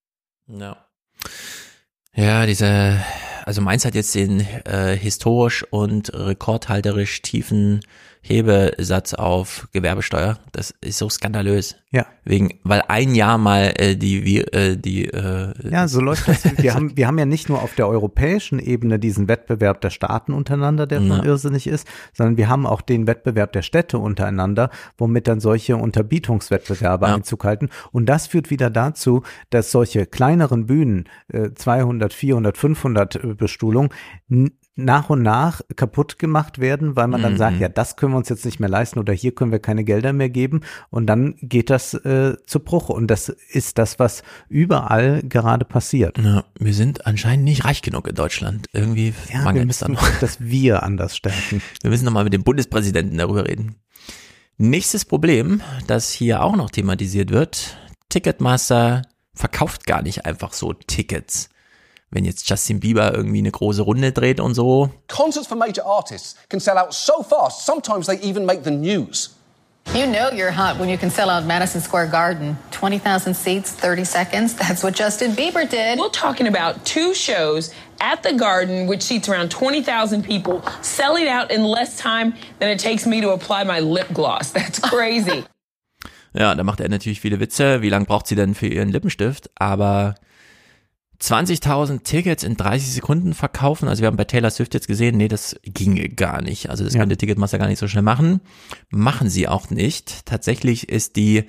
Ja. 0.49 0.77
Ja, 2.15 2.45
diese, 2.47 2.99
also 3.45 3.61
Mainz 3.61 3.85
hat 3.85 3.95
jetzt 3.95 4.15
den 4.15 4.41
äh, 4.41 4.97
historisch 4.97 5.65
und 5.71 6.13
rekordhalterisch 6.15 7.23
tiefen 7.23 7.81
Hebesatz 8.23 9.15
auf 9.15 9.69
Gewerbesteuer. 9.73 10.39
Das 10.53 10.73
ist 10.81 10.99
so 10.99 11.09
skandalös. 11.09 11.77
Ja. 11.91 12.07
Wegen, 12.25 12.59
weil 12.63 12.83
ein 12.89 13.15
Jahr 13.15 13.37
mal 13.37 13.73
äh, 13.77 13.97
die, 13.97 14.25
wir, 14.25 14.55
äh, 14.55 14.77
die, 14.77 15.07
äh, 15.09 15.53
Ja, 15.71 15.89
so 15.89 16.01
läuft 16.01 16.27
das. 16.29 16.45
Wir 16.57 16.73
haben, 16.75 16.97
wir 16.97 17.07
haben 17.07 17.19
ja 17.19 17.27
nicht 17.27 17.49
nur 17.49 17.61
auf 17.63 17.75
der 17.75 17.89
europäischen 17.89 18.59
Ebene 18.61 18.99
diesen 18.99 19.29
Wettbewerb 19.29 19.81
der 19.83 19.91
Staaten 19.91 20.33
untereinander, 20.33 20.87
der 20.87 21.01
Ja. 21.01 21.23
irrsinnig 21.25 21.67
ist, 21.67 21.87
sondern 22.13 22.37
wir 22.37 22.49
haben 22.49 22.65
auch 22.67 22.81
den 22.81 23.07
Wettbewerb 23.07 23.53
der 23.53 23.63
Städte 23.63 23.99
untereinander, 23.99 24.71
womit 24.97 25.27
dann 25.29 25.41
solche 25.41 25.77
Unterbietungswettbewerbe 25.77 27.07
Ja. 27.09 27.15
Einzug 27.17 27.45
halten. 27.45 27.69
Und 27.91 28.07
das 28.07 28.27
führt 28.29 28.51
wieder 28.51 28.71
dazu, 28.71 29.23
dass 29.51 29.71
solche 29.73 30.07
kleineren 30.07 30.67
Bühnen, 30.67 31.09
äh, 31.29 31.51
200, 31.55 32.15
400, 32.15 32.57
500 32.57 33.17
äh, 33.17 33.35
Bestuhlung, 33.35 33.93
n- 34.31 34.53
nach 34.75 35.11
und 35.11 35.21
nach 35.23 35.61
kaputt 35.77 36.19
gemacht 36.19 36.59
werden, 36.59 36.97
weil 36.97 37.07
man 37.07 37.21
dann 37.21 37.35
Mhm. 37.35 37.37
sagt, 37.39 37.61
ja, 37.61 37.69
das 37.69 37.97
können 37.97 38.13
wir 38.15 38.17
uns 38.17 38.31
jetzt 38.31 38.45
nicht 38.47 38.59
mehr 38.59 38.71
leisten 38.71 38.99
oder 38.99 39.13
hier 39.13 39.35
können 39.35 39.53
wir 39.53 39.59
keine 39.59 39.85
Gelder 39.85 40.13
mehr 40.15 40.31
geben 40.31 40.63
und 40.89 41.07
dann 41.07 41.35
geht 41.43 41.69
das 41.69 41.93
äh, 41.93 42.37
zu 42.47 42.61
Bruch 42.61 42.89
und 42.89 43.09
das 43.09 43.29
ist 43.29 43.77
das, 43.77 43.99
was 43.99 44.23
überall 44.49 45.23
gerade 45.23 45.65
passiert. 45.67 46.17
ja, 46.19 46.45
wir 46.59 46.73
sind 46.73 47.07
anscheinend 47.07 47.45
nicht 47.45 47.65
reich 47.67 47.83
genug 47.83 48.09
in 48.09 48.15
Deutschland. 48.15 48.67
Irgendwie 48.73 49.13
Ja, 49.29 49.41
wir 49.41 49.45
mangelt 49.45 49.71
es 49.71 49.79
da 49.81 49.89
müssen 49.89 50.03
noch. 50.05 50.19
das 50.21 50.41
Wir 50.41 50.83
anders 50.83 51.17
stärken. 51.17 51.61
Wir 51.83 51.91
müssen 51.91 52.05
nochmal 52.07 52.25
mit 52.25 52.33
dem 52.33 52.43
Bundespräsidenten 52.45 53.19
darüber 53.19 53.47
reden. 53.47 53.77
Nächstes 54.57 55.05
Problem, 55.05 55.61
das 55.87 56.11
hier 56.13 56.43
auch 56.43 56.57
noch 56.57 56.71
thematisiert 56.71 57.31
wird, 57.31 57.77
Ticketmaster 58.09 59.03
verkauft 59.35 59.87
gar 59.87 60.03
nicht 60.03 60.25
einfach 60.27 60.53
so 60.53 60.73
Tickets. 60.73 61.49
Wenn 62.13 62.27
jetzt 62.27 62.47
Justin 62.49 62.79
Bieber 62.79 63.15
irgendwie 63.15 63.39
eine 63.39 63.51
große 63.51 63.81
Runde 63.81 64.13
dreht 64.13 64.39
und 64.39 64.55
so, 64.55 64.91
Concerts 65.09 65.47
for 65.47 65.57
major 65.57 65.87
artists 65.87 66.37
can 66.51 66.61
sell 66.61 66.77
out 66.77 66.93
so 66.93 67.23
fast, 67.23 67.65
sometimes 67.65 68.07
they 68.07 68.19
even 68.23 68.45
make 68.45 68.65
the 68.65 68.71
news. 68.71 69.31
You 69.95 70.07
know 70.07 70.31
you're 70.31 70.53
hot 70.53 70.79
when 70.79 70.91
you 70.91 70.99
can 70.99 71.11
sell 71.11 71.31
out 71.31 71.45
Madison 71.45 71.81
Square 71.81 72.09
Garden. 72.09 72.57
20,000 72.71 73.35
seats, 73.35 73.73
30 73.73 74.05
seconds. 74.05 74.55
That's 74.55 74.83
what 74.83 74.95
Justin 74.95 75.33
Bieber 75.33 75.69
did. 75.69 75.99
We're 75.99 76.11
talking 76.11 76.47
about 76.47 76.85
two 76.85 77.15
shows 77.15 77.73
at 78.01 78.23
the 78.23 78.35
Garden, 78.35 78.87
which 78.87 79.03
seats 79.03 79.29
around 79.29 79.51
20,000 79.51 80.23
people, 80.23 80.63
selling 80.83 81.29
out 81.29 81.51
in 81.51 81.65
less 81.65 81.99
time 81.99 82.35
than 82.59 82.69
it 82.69 82.79
takes 82.79 83.07
me 83.07 83.23
to 83.23 83.31
apply 83.31 83.65
my 83.65 83.81
lip 83.81 84.09
gloss. 84.13 84.51
That's 84.53 84.79
crazy. 84.79 85.45
ja, 86.35 86.55
da 86.55 86.63
macht 86.63 86.81
er 86.81 86.89
natürlich 86.91 87.21
viele 87.21 87.41
Witze. 87.41 87.81
Wie 87.81 87.89
lange 87.89 88.05
braucht 88.05 88.27
sie 88.27 88.35
denn 88.35 88.55
für 88.55 88.69
ihren 88.69 88.91
Lippenstift? 88.91 89.51
Aber 89.57 90.15
20.000 91.23 92.03
Tickets 92.03 92.43
in 92.43 92.57
30 92.57 92.93
Sekunden 92.95 93.33
verkaufen. 93.33 93.89
Also 93.89 94.01
wir 94.03 94.09
haben 94.09 94.17
bei 94.17 94.25
Taylor 94.25 94.51
Swift 94.51 94.75
jetzt 94.75 94.89
gesehen, 94.89 95.17
nee, 95.17 95.29
das 95.29 95.57
ginge 95.63 96.09
gar 96.09 96.43
nicht. 96.43 96.69
Also 96.69 96.85
das 96.85 96.95
Ja. 96.95 97.01
könnte 97.01 97.17
Ticketmaster 97.17 97.59
gar 97.59 97.69
nicht 97.69 97.79
so 97.79 97.87
schnell 97.87 98.03
machen. 98.03 98.41
Machen 98.91 99.31
sie 99.31 99.47
auch 99.47 99.71
nicht. 99.71 100.27
Tatsächlich 100.27 100.89
ist 100.89 101.15
die, 101.17 101.45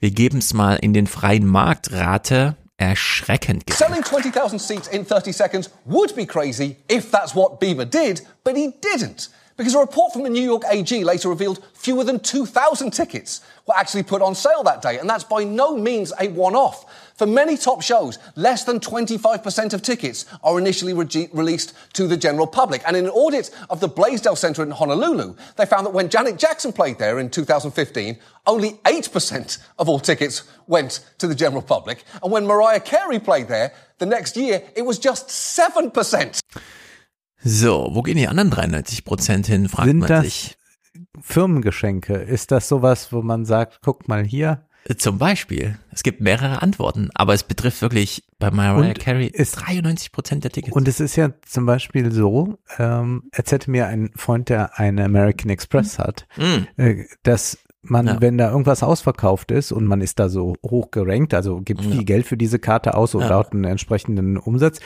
wir 0.00 0.10
geben 0.10 0.38
es 0.38 0.54
mal 0.54 0.76
in 0.76 0.94
den 0.94 1.06
freien 1.06 1.46
Marktrate 1.46 2.56
erschreckend 2.78 3.66
gering. 3.66 3.76
Selling 3.78 4.02
20,000 4.04 4.60
seats 4.60 4.88
in 4.88 5.04
30 5.06 5.36
seconds 5.36 5.70
would 5.84 6.14
be 6.14 6.24
crazy 6.26 6.76
if 6.90 7.10
that's 7.10 7.34
what 7.34 7.60
Bieber 7.60 7.84
did, 7.84 8.22
but 8.44 8.56
he 8.56 8.72
didn't. 8.80 9.28
Because 9.56 9.74
a 9.76 9.80
report 9.80 10.12
from 10.12 10.22
the 10.22 10.30
New 10.30 10.44
York 10.44 10.64
AG 10.70 11.02
later 11.02 11.28
revealed 11.28 11.60
fewer 11.74 12.04
than 12.04 12.20
2,000 12.20 12.92
tickets 12.92 13.40
were 13.66 13.74
actually 13.76 14.04
put 14.04 14.22
on 14.22 14.36
sale 14.36 14.62
that 14.64 14.80
day, 14.80 14.98
and 15.00 15.10
that's 15.10 15.24
by 15.24 15.42
no 15.42 15.76
means 15.76 16.12
a 16.20 16.28
one 16.28 16.54
off. 16.54 16.86
For 17.18 17.26
many 17.26 17.56
top 17.56 17.82
shows, 17.82 18.16
less 18.36 18.62
than 18.62 18.78
25% 18.78 19.74
of 19.74 19.82
tickets 19.82 20.24
are 20.44 20.56
initially 20.56 20.94
re- 20.94 21.28
released 21.32 21.74
to 21.94 22.06
the 22.06 22.16
general 22.16 22.46
public. 22.46 22.80
And 22.86 22.96
in 22.96 23.06
an 23.06 23.10
audit 23.10 23.50
of 23.70 23.80
the 23.80 23.88
Blaisdell 23.88 24.36
Center 24.36 24.62
in 24.62 24.70
Honolulu, 24.70 25.34
they 25.56 25.66
found 25.66 25.84
that 25.84 25.92
when 25.92 26.10
Janet 26.10 26.38
Jackson 26.38 26.72
played 26.72 26.98
there 26.98 27.18
in 27.18 27.28
2015, 27.28 28.18
only 28.46 28.74
8% 28.84 29.58
of 29.80 29.88
all 29.88 29.98
tickets 29.98 30.44
went 30.68 31.00
to 31.18 31.26
the 31.26 31.34
general 31.34 31.60
public. 31.60 32.04
And 32.22 32.30
when 32.30 32.46
Mariah 32.46 32.78
Carey 32.78 33.18
played 33.18 33.48
there 33.48 33.72
the 33.98 34.06
next 34.06 34.36
year, 34.36 34.62
it 34.76 34.86
was 34.86 35.00
just 35.00 35.28
7%. 35.28 36.38
So, 37.44 37.90
wo 37.94 38.02
gehen 38.02 38.16
die 38.16 38.28
anderen 38.28 38.50
93 38.50 39.04
Prozent 39.04 39.46
hin, 39.46 39.68
fragt 39.68 39.88
Sind 39.88 39.98
man 39.98 40.08
das 40.08 40.24
sich. 40.24 40.56
Firmengeschenke? 41.20 42.14
Ist 42.14 42.52
das 42.52 42.68
sowas, 42.68 43.12
wo 43.12 43.22
man 43.22 43.44
sagt, 43.44 43.80
guck 43.82 44.06
mal 44.06 44.24
hier? 44.24 44.67
Zum 44.96 45.18
Beispiel. 45.18 45.78
Es 45.92 46.02
gibt 46.02 46.20
mehrere 46.20 46.62
Antworten, 46.62 47.10
aber 47.14 47.34
es 47.34 47.42
betrifft 47.42 47.82
wirklich 47.82 48.24
bei 48.38 48.50
Mariah 48.50 48.88
Und 48.90 48.98
Carey 48.98 49.26
ist- 49.26 49.52
93 49.56 50.12
Prozent 50.12 50.44
der 50.44 50.50
Tickets. 50.50 50.74
Und 50.74 50.88
es 50.88 50.98
ist 51.00 51.16
ja 51.16 51.30
zum 51.46 51.66
Beispiel 51.66 52.10
so, 52.12 52.58
ähm, 52.78 53.24
erzählte 53.32 53.70
mir 53.70 53.86
ein 53.88 54.10
Freund, 54.16 54.48
der 54.48 54.78
eine 54.78 55.04
American 55.04 55.50
Express 55.50 55.98
hat, 55.98 56.26
Mhm. 56.36 56.66
äh, 56.76 57.04
dass 57.22 57.58
man, 57.82 58.06
Ja. 58.06 58.20
wenn 58.20 58.38
da 58.38 58.50
irgendwas 58.50 58.82
ausverkauft 58.82 59.50
ist 59.50 59.72
und 59.72 59.84
man 59.84 60.00
ist 60.00 60.18
da 60.18 60.28
so 60.28 60.54
hoch 60.64 60.90
gerankt, 60.90 61.32
also 61.34 61.60
gibt 61.60 61.82
viel 61.82 62.04
Geld 62.04 62.26
für 62.26 62.36
diese 62.36 62.58
Karte 62.58 62.94
aus 62.94 63.14
und 63.14 63.22
Ja. 63.22 63.38
hat 63.38 63.52
einen 63.52 63.64
entsprechenden 63.64 64.36
Umsatz, 64.36 64.80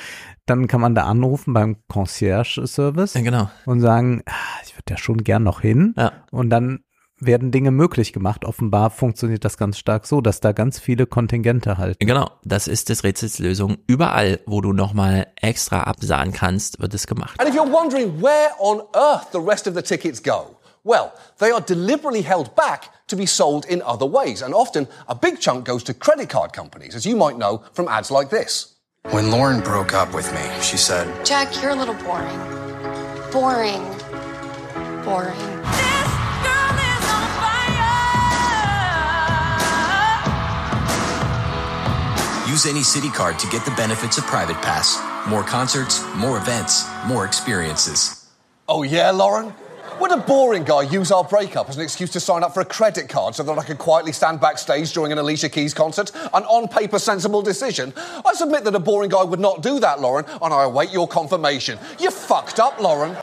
dann 0.46 0.66
kann 0.66 0.80
man 0.80 0.94
da 0.94 1.04
anrufen 1.04 1.54
beim 1.54 1.76
Concierge-Service 1.88 3.14
Ja, 3.14 3.20
genau. 3.22 3.50
und 3.66 3.80
sagen, 3.80 4.22
ah, 4.26 4.32
ich 4.64 4.74
würde 4.74 4.90
ja 4.90 4.96
schon 4.98 5.18
gern 5.18 5.42
noch 5.42 5.60
hin. 5.60 5.94
Ja. 5.96 6.12
Und 6.30 6.50
dann 6.50 6.80
werden 7.24 7.50
Dinge 7.50 7.70
möglich 7.70 8.12
gemacht. 8.12 8.44
Offenbar 8.44 8.90
funktioniert 8.90 9.44
das 9.44 9.56
ganz 9.56 9.78
stark 9.78 10.06
so, 10.06 10.20
dass 10.20 10.40
da 10.40 10.52
ganz 10.52 10.78
viele 10.78 11.06
Kontingente 11.06 11.78
halten. 11.78 12.06
Genau, 12.06 12.30
das 12.44 12.68
ist 12.68 12.88
des 12.88 13.04
Rätsels 13.04 13.38
Lösung. 13.38 13.78
Überall, 13.86 14.40
wo 14.46 14.60
du 14.60 14.72
nochmal 14.72 15.28
extra 15.40 15.84
absahen 15.84 16.32
kannst, 16.32 16.80
wird 16.80 16.94
es 16.94 17.06
gemacht. 17.06 17.40
And 17.40 17.48
if 17.48 17.54
you're 17.54 17.70
wondering 17.70 18.20
where 18.22 18.50
on 18.58 18.82
earth 18.94 19.28
the 19.32 19.40
rest 19.40 19.66
of 19.66 19.74
the 19.74 19.82
tickets 19.82 20.22
go, 20.22 20.56
well, 20.84 21.12
they 21.38 21.52
are 21.52 21.60
deliberately 21.60 22.22
held 22.22 22.54
back 22.54 22.90
to 23.08 23.16
be 23.16 23.26
sold 23.26 23.64
in 23.66 23.82
other 23.82 24.06
ways. 24.06 24.42
And 24.42 24.54
often 24.54 24.88
a 25.08 25.14
big 25.14 25.40
chunk 25.40 25.66
goes 25.66 25.84
to 25.84 25.94
credit 25.94 26.28
card 26.28 26.52
companies, 26.52 26.94
as 26.94 27.06
you 27.06 27.16
might 27.16 27.36
know 27.36 27.62
from 27.72 27.88
ads 27.88 28.10
like 28.10 28.30
this. 28.30 28.68
When 29.10 29.30
Lauren 29.30 29.60
broke 29.60 29.94
up 29.94 30.14
with 30.14 30.32
me, 30.32 30.62
she 30.62 30.76
said, 30.76 31.08
Jack, 31.24 31.60
you're 31.60 31.72
a 31.72 31.74
little 31.74 31.94
boring. 31.94 32.38
Boring. 33.32 33.82
Boring. 35.04 35.91
Use 42.52 42.66
any 42.66 42.82
City 42.82 43.08
card 43.08 43.38
to 43.38 43.46
get 43.46 43.64
the 43.64 43.70
benefits 43.70 44.18
of 44.18 44.24
Private 44.24 44.60
Pass. 44.60 45.00
More 45.26 45.42
concerts, 45.42 46.04
more 46.16 46.36
events, 46.36 46.86
more 47.06 47.24
experiences. 47.24 48.28
Oh, 48.68 48.82
yeah, 48.82 49.10
Lauren? 49.10 49.54
Would 49.98 50.12
a 50.12 50.18
boring 50.18 50.64
guy 50.64 50.82
use 50.82 51.10
our 51.10 51.24
breakup 51.24 51.70
as 51.70 51.76
an 51.76 51.82
excuse 51.82 52.10
to 52.10 52.20
sign 52.20 52.44
up 52.44 52.52
for 52.52 52.60
a 52.60 52.66
credit 52.66 53.08
card 53.08 53.34
so 53.34 53.42
that 53.42 53.58
I 53.58 53.64
could 53.64 53.78
quietly 53.78 54.12
stand 54.12 54.38
backstage 54.38 54.92
during 54.92 55.12
an 55.12 55.18
Alicia 55.18 55.48
Keys 55.48 55.72
concert? 55.72 56.12
An 56.34 56.44
on 56.44 56.68
paper 56.68 56.98
sensible 56.98 57.40
decision? 57.40 57.94
I 57.96 58.34
submit 58.34 58.64
that 58.64 58.74
a 58.74 58.78
boring 58.78 59.08
guy 59.08 59.24
would 59.24 59.40
not 59.40 59.62
do 59.62 59.80
that, 59.80 60.02
Lauren, 60.02 60.26
and 60.42 60.52
I 60.52 60.64
await 60.64 60.92
your 60.92 61.08
confirmation. 61.08 61.78
You 61.98 62.10
fucked 62.10 62.60
up, 62.60 62.78
Lauren. 62.78 63.16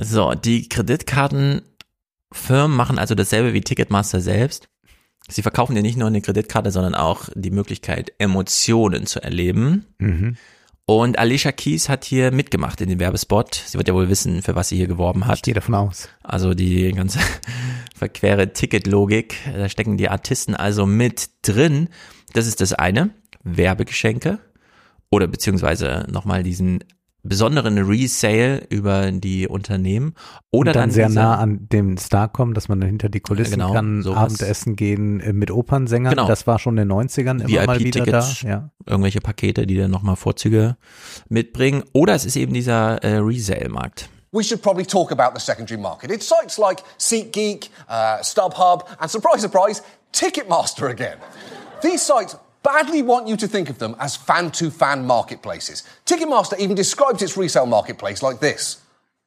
So, 0.00 0.32
die 0.32 0.68
Kreditkartenfirmen 0.70 2.70
machen 2.70 2.98
also 2.98 3.14
dasselbe 3.14 3.52
wie 3.52 3.60
Ticketmaster 3.60 4.22
selbst. 4.22 4.68
Sie 5.30 5.42
verkaufen 5.42 5.74
dir 5.74 5.82
nicht 5.82 5.96
nur 5.96 6.08
eine 6.08 6.20
Kreditkarte, 6.20 6.70
sondern 6.70 6.94
auch 6.94 7.28
die 7.34 7.50
Möglichkeit, 7.50 8.12
Emotionen 8.18 9.06
zu 9.06 9.22
erleben. 9.22 9.86
Mhm. 9.98 10.36
Und 10.86 11.20
Alicia 11.20 11.52
Keys 11.52 11.88
hat 11.88 12.04
hier 12.04 12.32
mitgemacht 12.32 12.80
in 12.80 12.88
dem 12.88 12.98
Werbespot. 12.98 13.54
Sie 13.54 13.78
wird 13.78 13.86
ja 13.86 13.94
wohl 13.94 14.08
wissen, 14.08 14.42
für 14.42 14.56
was 14.56 14.70
sie 14.70 14.76
hier 14.76 14.88
geworben 14.88 15.26
hat. 15.26 15.36
Ich 15.36 15.42
gehe 15.42 15.54
davon 15.54 15.76
aus. 15.76 16.08
Also 16.24 16.52
die 16.52 16.90
ganze 16.92 17.20
verquere 17.94 18.52
Ticketlogik, 18.52 19.36
da 19.54 19.68
stecken 19.68 19.96
die 19.96 20.08
Artisten 20.08 20.56
also 20.56 20.86
mit 20.86 21.30
drin. 21.42 21.90
Das 22.32 22.48
ist 22.48 22.60
das 22.60 22.72
eine, 22.72 23.10
Werbegeschenke 23.44 24.40
oder 25.10 25.28
beziehungsweise 25.28 26.06
nochmal 26.10 26.42
diesen 26.42 26.82
besonderen 27.22 27.78
Resale 27.78 28.64
über 28.70 29.10
die 29.12 29.46
Unternehmen 29.48 30.14
oder 30.50 30.58
und 30.58 30.66
dann, 30.68 30.74
dann 30.74 30.90
sehr 30.90 31.08
nah 31.08 31.36
an 31.36 31.68
dem 31.70 31.96
Star 31.98 32.28
kommen, 32.28 32.54
dass 32.54 32.68
man 32.68 32.80
dann 32.80 32.88
hinter 32.88 33.08
die 33.08 33.20
Kulissen 33.20 33.52
Genau, 33.58 33.72
kann, 33.72 34.02
sowas. 34.02 34.18
Abendessen 34.18 34.76
gehen 34.76 35.20
äh, 35.20 35.32
mit 35.32 35.50
Opernsängern. 35.50 36.10
Genau. 36.14 36.26
Das 36.26 36.46
war 36.46 36.58
schon 36.58 36.78
in 36.78 36.88
den 36.88 36.96
90ern 36.96 37.42
immer 37.48 37.66
mal 37.66 37.78
wieder 37.78 38.04
da. 38.04 38.20
VIP-Tickets, 38.22 38.42
Ja. 38.42 38.70
irgendwelche 38.86 39.20
Pakete, 39.20 39.66
die 39.66 39.76
dann 39.76 39.90
nochmal 39.90 40.16
Vorzüge 40.16 40.76
mitbringen. 41.28 41.84
Oder 41.92 42.14
es 42.14 42.24
ist 42.24 42.36
eben 42.36 42.52
dieser 42.54 43.02
äh, 43.04 43.16
Resale-Markt. 43.18 44.08
We 44.32 44.44
should 44.44 44.62
probably 44.62 44.86
talk 44.86 45.10
about 45.10 45.36
the 45.38 45.44
secondary 45.44 45.80
market. 45.80 46.10
It's 46.10 46.28
sites 46.28 46.56
like 46.56 46.82
SeatGeek, 46.98 47.68
uh, 47.88 48.22
StubHub, 48.22 48.84
and 49.00 49.10
surprise, 49.10 49.40
surprise, 49.40 49.82
Ticketmaster 50.12 50.88
again. 50.88 51.16
These 51.82 52.04
sites 52.06 52.36
badly 52.62 53.02
want 53.02 53.28
you 53.28 53.36
to 53.36 53.48
think 53.48 53.70
of 53.70 53.78
them 53.78 53.96
as 53.98 54.16
fan 54.16 54.50
to 54.52 54.70
fan 54.70 55.06
marketplaces. 55.06 55.82
Ticketmaster 56.06 56.58
even 56.58 56.76
describes 56.76 57.22
its 57.22 57.36
resale 57.36 57.66
marketplace 57.66 58.22
like 58.22 58.40
this. 58.40 58.82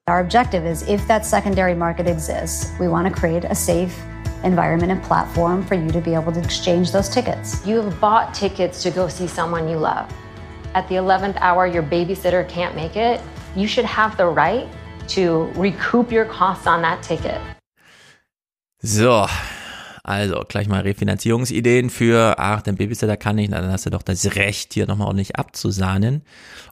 Our 0.08 0.20
objective 0.20 0.66
is 0.66 0.82
if 0.84 1.08
that 1.08 1.26
secondary 1.26 1.74
market 1.74 2.08
exists, 2.08 2.72
we 2.80 2.88
want 2.88 3.08
to 3.08 3.14
create 3.14 3.46
a 3.46 3.56
safe 3.56 3.98
environment 4.44 4.92
and 4.92 5.02
platform 5.02 5.66
for 5.66 5.76
you 5.76 5.90
to 5.92 6.02
be 6.02 6.14
able 6.14 6.34
to 6.34 6.40
exchange 6.42 6.92
those 6.92 7.08
tickets. 7.08 7.66
You 7.66 7.82
have 7.82 8.00
bought 8.02 8.34
tickets 8.34 8.84
to 8.84 8.92
go 8.92 9.08
see 9.08 9.28
someone 9.28 9.70
you 9.70 9.78
love. 9.78 10.12
At 10.76 10.88
the 10.90 10.96
11th 10.96 11.38
hour, 11.38 11.68
your 11.68 11.84
babysitter 11.84 12.48
can't 12.50 12.76
make 12.76 12.98
it. 12.98 13.22
You 13.56 13.68
should 13.68 13.86
have 13.86 14.18
the 14.18 14.26
right 14.26 14.68
to 15.10 15.44
recoup 15.56 16.12
your 16.12 16.26
costs 16.26 16.68
on 16.68 16.82
that 16.82 17.02
ticket. 17.04 17.40
So, 18.84 19.28
also 20.04 20.44
gleich 20.48 20.68
mal 20.68 20.82
Refinanzierungsideen 20.82 21.90
für, 21.90 22.36
ach, 22.38 22.62
dein 22.62 22.76
Babysitter 22.76 23.16
kann 23.16 23.38
na, 23.38 23.62
dann 23.62 23.72
hast 23.72 23.86
du 23.86 23.90
doch 23.90 24.04
das 24.04 24.36
Recht, 24.36 24.74
hier 24.74 24.86
nochmal 24.86 25.08
ordentlich 25.08 25.38
abzusahnen. 25.38 26.24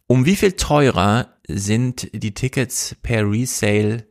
Um 0.06 0.26
wie 0.26 0.35
viel 0.35 0.51
teurer 0.53 1.27
sind 1.48 2.10
die 2.14 2.34
Tickets 2.34 2.95
per 3.01 3.24
Resale 3.30 4.06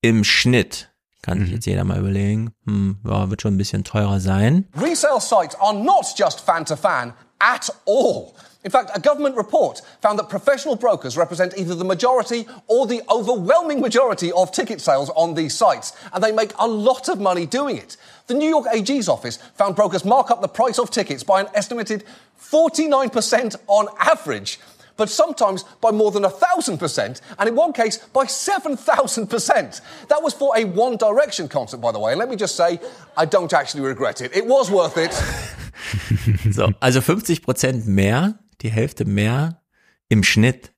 im 0.00 0.22
Schnitt? 0.22 0.88
Kann 1.22 1.40
sich 1.40 1.50
jetzt 1.50 1.66
jeder 1.66 1.84
mal 1.84 1.98
überlegen. 1.98 2.54
Hm, 2.64 2.98
ja, 3.04 3.28
wird 3.28 3.42
schon 3.42 3.54
ein 3.54 3.58
bisschen 3.58 3.84
teurer 3.84 4.20
sein. 4.20 4.68
Resale 4.74 5.20
sites 5.20 5.54
are 5.60 5.74
not 5.74 6.06
just 6.16 6.40
fan 6.40 6.64
to 6.64 6.76
fan 6.76 7.12
at 7.40 7.70
all. 7.86 8.32
In 8.62 8.70
fact, 8.70 8.90
a 8.94 9.00
government 9.00 9.36
report 9.36 9.80
found 10.02 10.18
that 10.18 10.28
professional 10.28 10.76
brokers 10.76 11.16
represent 11.16 11.54
either 11.56 11.74
the 11.74 11.84
majority 11.84 12.46
or 12.66 12.86
the 12.86 13.02
overwhelming 13.08 13.80
majority 13.80 14.30
of 14.32 14.52
ticket 14.52 14.82
sales 14.82 15.10
on 15.16 15.34
these 15.34 15.56
sites, 15.56 15.94
and 16.12 16.22
they 16.22 16.30
make 16.30 16.52
a 16.58 16.66
lot 16.66 17.08
of 17.08 17.18
money 17.18 17.46
doing 17.46 17.78
it. 17.78 17.96
The 18.30 18.36
New 18.36 18.48
York 18.48 18.66
AG's 18.72 19.08
office 19.08 19.38
found 19.56 19.74
brokers 19.74 20.04
mark 20.04 20.30
up 20.30 20.40
the 20.40 20.46
price 20.46 20.78
of 20.78 20.88
tickets 20.92 21.24
by 21.24 21.40
an 21.40 21.48
estimated 21.52 22.04
49% 22.40 23.56
on 23.66 23.88
average. 23.98 24.60
But 24.96 25.10
sometimes 25.10 25.64
by 25.80 25.90
more 25.90 26.12
than 26.12 26.22
1,000%, 26.22 27.20
and 27.40 27.48
in 27.48 27.56
one 27.56 27.72
case 27.72 27.98
by 27.98 28.26
7,000%. 28.26 29.80
That 30.06 30.22
was 30.22 30.32
for 30.32 30.56
a 30.56 30.64
One 30.64 30.96
Direction 30.96 31.48
concert, 31.48 31.78
by 31.78 31.90
the 31.90 31.98
way. 31.98 32.12
And 32.12 32.20
let 32.20 32.28
me 32.28 32.36
just 32.36 32.54
say, 32.54 32.78
I 33.16 33.24
don't 33.26 33.52
actually 33.52 33.82
regret 33.82 34.20
it. 34.20 34.36
It 34.36 34.46
was 34.46 34.70
worth 34.70 34.96
it. 34.96 35.12
So, 36.52 36.70
also 36.80 37.00
50 37.00 37.42
Prozent 37.42 37.86
mehr, 37.88 38.38
die 38.60 38.70
Hälfte 38.70 39.06
mehr 39.06 39.62
im 40.08 40.22
Schnitt 40.22 40.72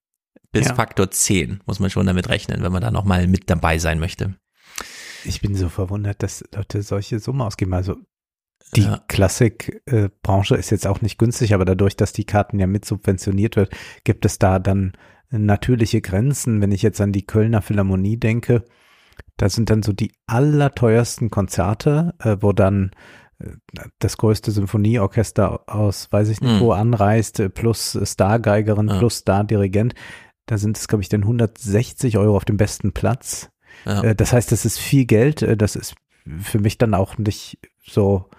bis 0.52 0.68
Ja. 0.68 0.74
Faktor 0.74 1.10
10 1.10 1.60
muss 1.66 1.80
man 1.80 1.90
schon 1.90 2.06
damit 2.06 2.28
rechnen, 2.28 2.62
wenn 2.62 2.72
man 2.72 2.80
da 2.80 2.90
nochmal 2.90 3.26
mit 3.26 3.50
dabei 3.50 3.78
sein 3.78 3.98
möchte. 3.98 4.36
Ich 5.24 5.40
bin 5.40 5.54
so 5.54 5.68
verwundert, 5.68 6.22
dass 6.22 6.44
Leute 6.54 6.82
solche 6.82 7.18
Summen 7.18 7.40
ausgeben. 7.42 7.74
Also 7.74 7.96
die 8.76 8.82
Ja. 8.82 9.02
Klassikbranche 9.08 10.56
ist 10.56 10.70
jetzt 10.70 10.86
auch 10.86 11.00
nicht 11.02 11.18
günstig, 11.18 11.54
aber 11.54 11.64
dadurch, 11.64 11.96
dass 11.96 12.12
die 12.12 12.24
Karten 12.24 12.58
ja 12.58 12.66
mit 12.66 12.84
subventioniert 12.84 13.56
wird, 13.56 13.74
gibt 14.04 14.24
es 14.24 14.38
da 14.38 14.58
dann 14.58 14.92
natürliche 15.30 16.00
Grenzen. 16.00 16.60
Wenn 16.60 16.72
ich 16.72 16.82
jetzt 16.82 17.00
an 17.00 17.12
die 17.12 17.26
Kölner 17.26 17.62
Philharmonie 17.62 18.16
denke, 18.18 18.64
da 19.36 19.48
sind 19.48 19.70
dann 19.70 19.82
so 19.82 19.92
die 19.92 20.12
allerteuersten 20.26 21.30
Konzerte, 21.30 22.14
äh, 22.20 22.36
wo 22.40 22.52
dann 22.52 22.92
äh, 23.40 23.50
das 23.98 24.16
größte 24.16 24.50
Symphonieorchester 24.52 25.62
aus, 25.68 26.10
weiß 26.10 26.28
ich 26.28 26.40
nicht 26.40 26.52
Hm. 26.54 26.60
wo, 26.60 26.72
anreist, 26.72 27.40
äh, 27.40 27.48
plus 27.50 27.98
Stargeigerin, 28.02 28.88
Ja. 28.88 28.98
plus 28.98 29.18
Stardirigent. 29.18 29.94
Da 30.46 30.58
sind 30.58 30.76
es, 30.76 30.88
glaube 30.88 31.02
ich, 31.02 31.08
dann 31.08 31.22
160 31.24 32.18
Euro 32.18 32.36
auf 32.36 32.44
dem 32.44 32.56
besten 32.56 32.92
Platz. 32.92 33.48
Ja. 33.84 34.02
Äh, 34.02 34.14
Das 34.14 34.32
heißt, 34.32 34.52
das 34.52 34.64
ist 34.64 34.78
viel 34.78 35.04
Geld. 35.04 35.42
Äh, 35.42 35.56
Das 35.56 35.76
ist 35.76 35.94
für 36.40 36.58
mich 36.58 36.78
dann 36.78 36.94
auch 36.94 37.18
nicht 37.18 37.58
so 37.84 38.30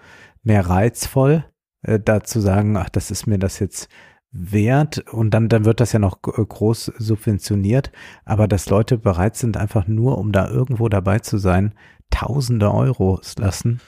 mehr 0.42 0.66
reizvoll, 0.68 1.44
äh, 1.82 2.00
da 2.00 2.22
zu 2.22 2.40
sagen, 2.40 2.76
ach, 2.76 2.88
das 2.88 3.10
ist 3.10 3.26
mir 3.26 3.38
das 3.38 3.58
jetzt 3.58 3.88
wert. 4.30 4.98
Und 5.12 5.30
dann, 5.30 5.48
dann 5.48 5.64
wird 5.64 5.80
das 5.80 5.92
ja 5.92 5.98
noch 5.98 6.20
groß 6.22 6.92
subventioniert. 6.98 7.92
Aber 8.24 8.48
dass 8.48 8.68
Leute 8.68 8.98
bereit 8.98 9.36
sind, 9.36 9.56
einfach 9.56 9.86
nur, 9.86 10.18
um 10.18 10.32
da 10.32 10.48
irgendwo 10.48 10.88
dabei 10.88 11.18
zu 11.20 11.38
sein, 11.38 11.74
Tausende 12.10 12.72
Euros 12.72 13.36
lassen. 13.38 13.80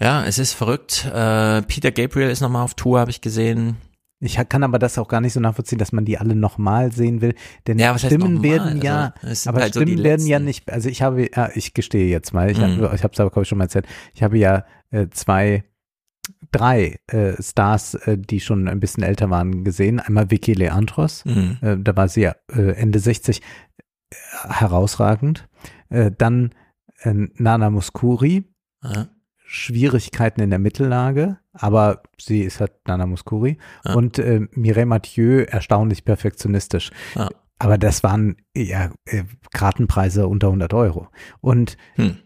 Ja, 0.00 0.24
es 0.24 0.38
ist 0.38 0.54
verrückt. 0.54 1.04
Äh, 1.04 1.62
Peter 1.62 1.92
Gabriel 1.92 2.30
ist 2.30 2.40
nochmal 2.40 2.62
auf 2.64 2.74
Tour, 2.74 3.00
habe 3.00 3.10
ich 3.10 3.20
gesehen. 3.20 3.76
Ich 4.20 4.36
kann 4.48 4.62
aber 4.62 4.78
das 4.78 4.96
auch 4.98 5.08
gar 5.08 5.20
nicht 5.20 5.32
so 5.34 5.40
nachvollziehen, 5.40 5.78
dass 5.78 5.92
man 5.92 6.04
die 6.04 6.16
alle 6.18 6.34
nochmal 6.34 6.92
sehen 6.92 7.20
will. 7.20 7.34
Denn 7.66 7.78
Ja, 7.78 7.98
Stimmen 7.98 8.34
nochmal? 8.34 8.42
werden 8.50 8.80
ja, 8.82 9.14
Also, 9.22 9.50
aber 9.50 9.60
halt 9.60 9.74
so 9.74 9.80
Stimmen 9.80 10.02
werden 10.02 10.26
ja 10.26 10.38
nicht, 10.38 10.70
also 10.72 10.88
ich 10.88 11.02
habe, 11.02 11.28
ja, 11.34 11.50
ich 11.54 11.74
gestehe 11.74 12.08
jetzt 12.08 12.32
mal, 12.32 12.50
ich 12.50 12.58
Mhm. 12.58 12.80
habe, 12.80 12.90
es 12.94 13.04
aber 13.04 13.30
glaube 13.30 13.42
ich 13.42 13.48
schon 13.48 13.58
mal 13.58 13.64
erzählt, 13.64 13.86
ich 14.14 14.22
habe 14.22 14.38
ja 14.38 14.64
äh, 14.90 15.08
zwei, 15.10 15.64
drei 16.52 16.98
äh, 17.08 17.34
Stars, 17.42 17.94
äh, 17.94 18.16
die 18.16 18.40
schon 18.40 18.68
ein 18.68 18.80
bisschen 18.80 19.02
älter 19.02 19.28
waren, 19.28 19.62
gesehen. 19.64 20.00
Einmal 20.00 20.30
Vicky 20.30 20.54
Leandros, 20.54 21.24
Mhm. 21.26 21.58
äh, 21.60 21.76
da 21.78 21.94
war 21.96 22.08
sie 22.08 22.22
ja 22.22 22.34
äh, 22.50 22.70
Ende 22.76 23.00
60 23.00 23.40
äh, 23.40 24.14
herausragend. 24.48 25.48
Äh, 25.90 26.10
dann 26.16 26.54
Nana 27.04 27.68
Muscuri, 27.68 28.44
Ja. 28.82 29.08
Schwierigkeiten 29.44 30.40
in 30.40 30.48
der 30.50 30.58
Mittellage, 30.58 31.38
aber 31.54 32.02
sie 32.20 32.42
ist 32.42 32.60
halt 32.60 32.72
Nana 32.86 33.06
Muscuri. 33.06 33.58
Ja. 33.84 33.94
Und 33.94 34.18
äh, 34.18 34.42
Mireille 34.52 34.86
Mathieu 34.86 35.42
erstaunlich 35.44 36.04
perfektionistisch. 36.04 36.90
Ja. 37.14 37.30
Aber 37.58 37.78
das 37.78 38.02
waren 38.02 38.36
ja 38.54 38.90
äh, 39.06 39.24
Kartenpreise 39.52 40.26
unter 40.26 40.48
100 40.48 40.74
Euro. 40.74 41.08
Und 41.40 41.76
Hm. 41.94 42.18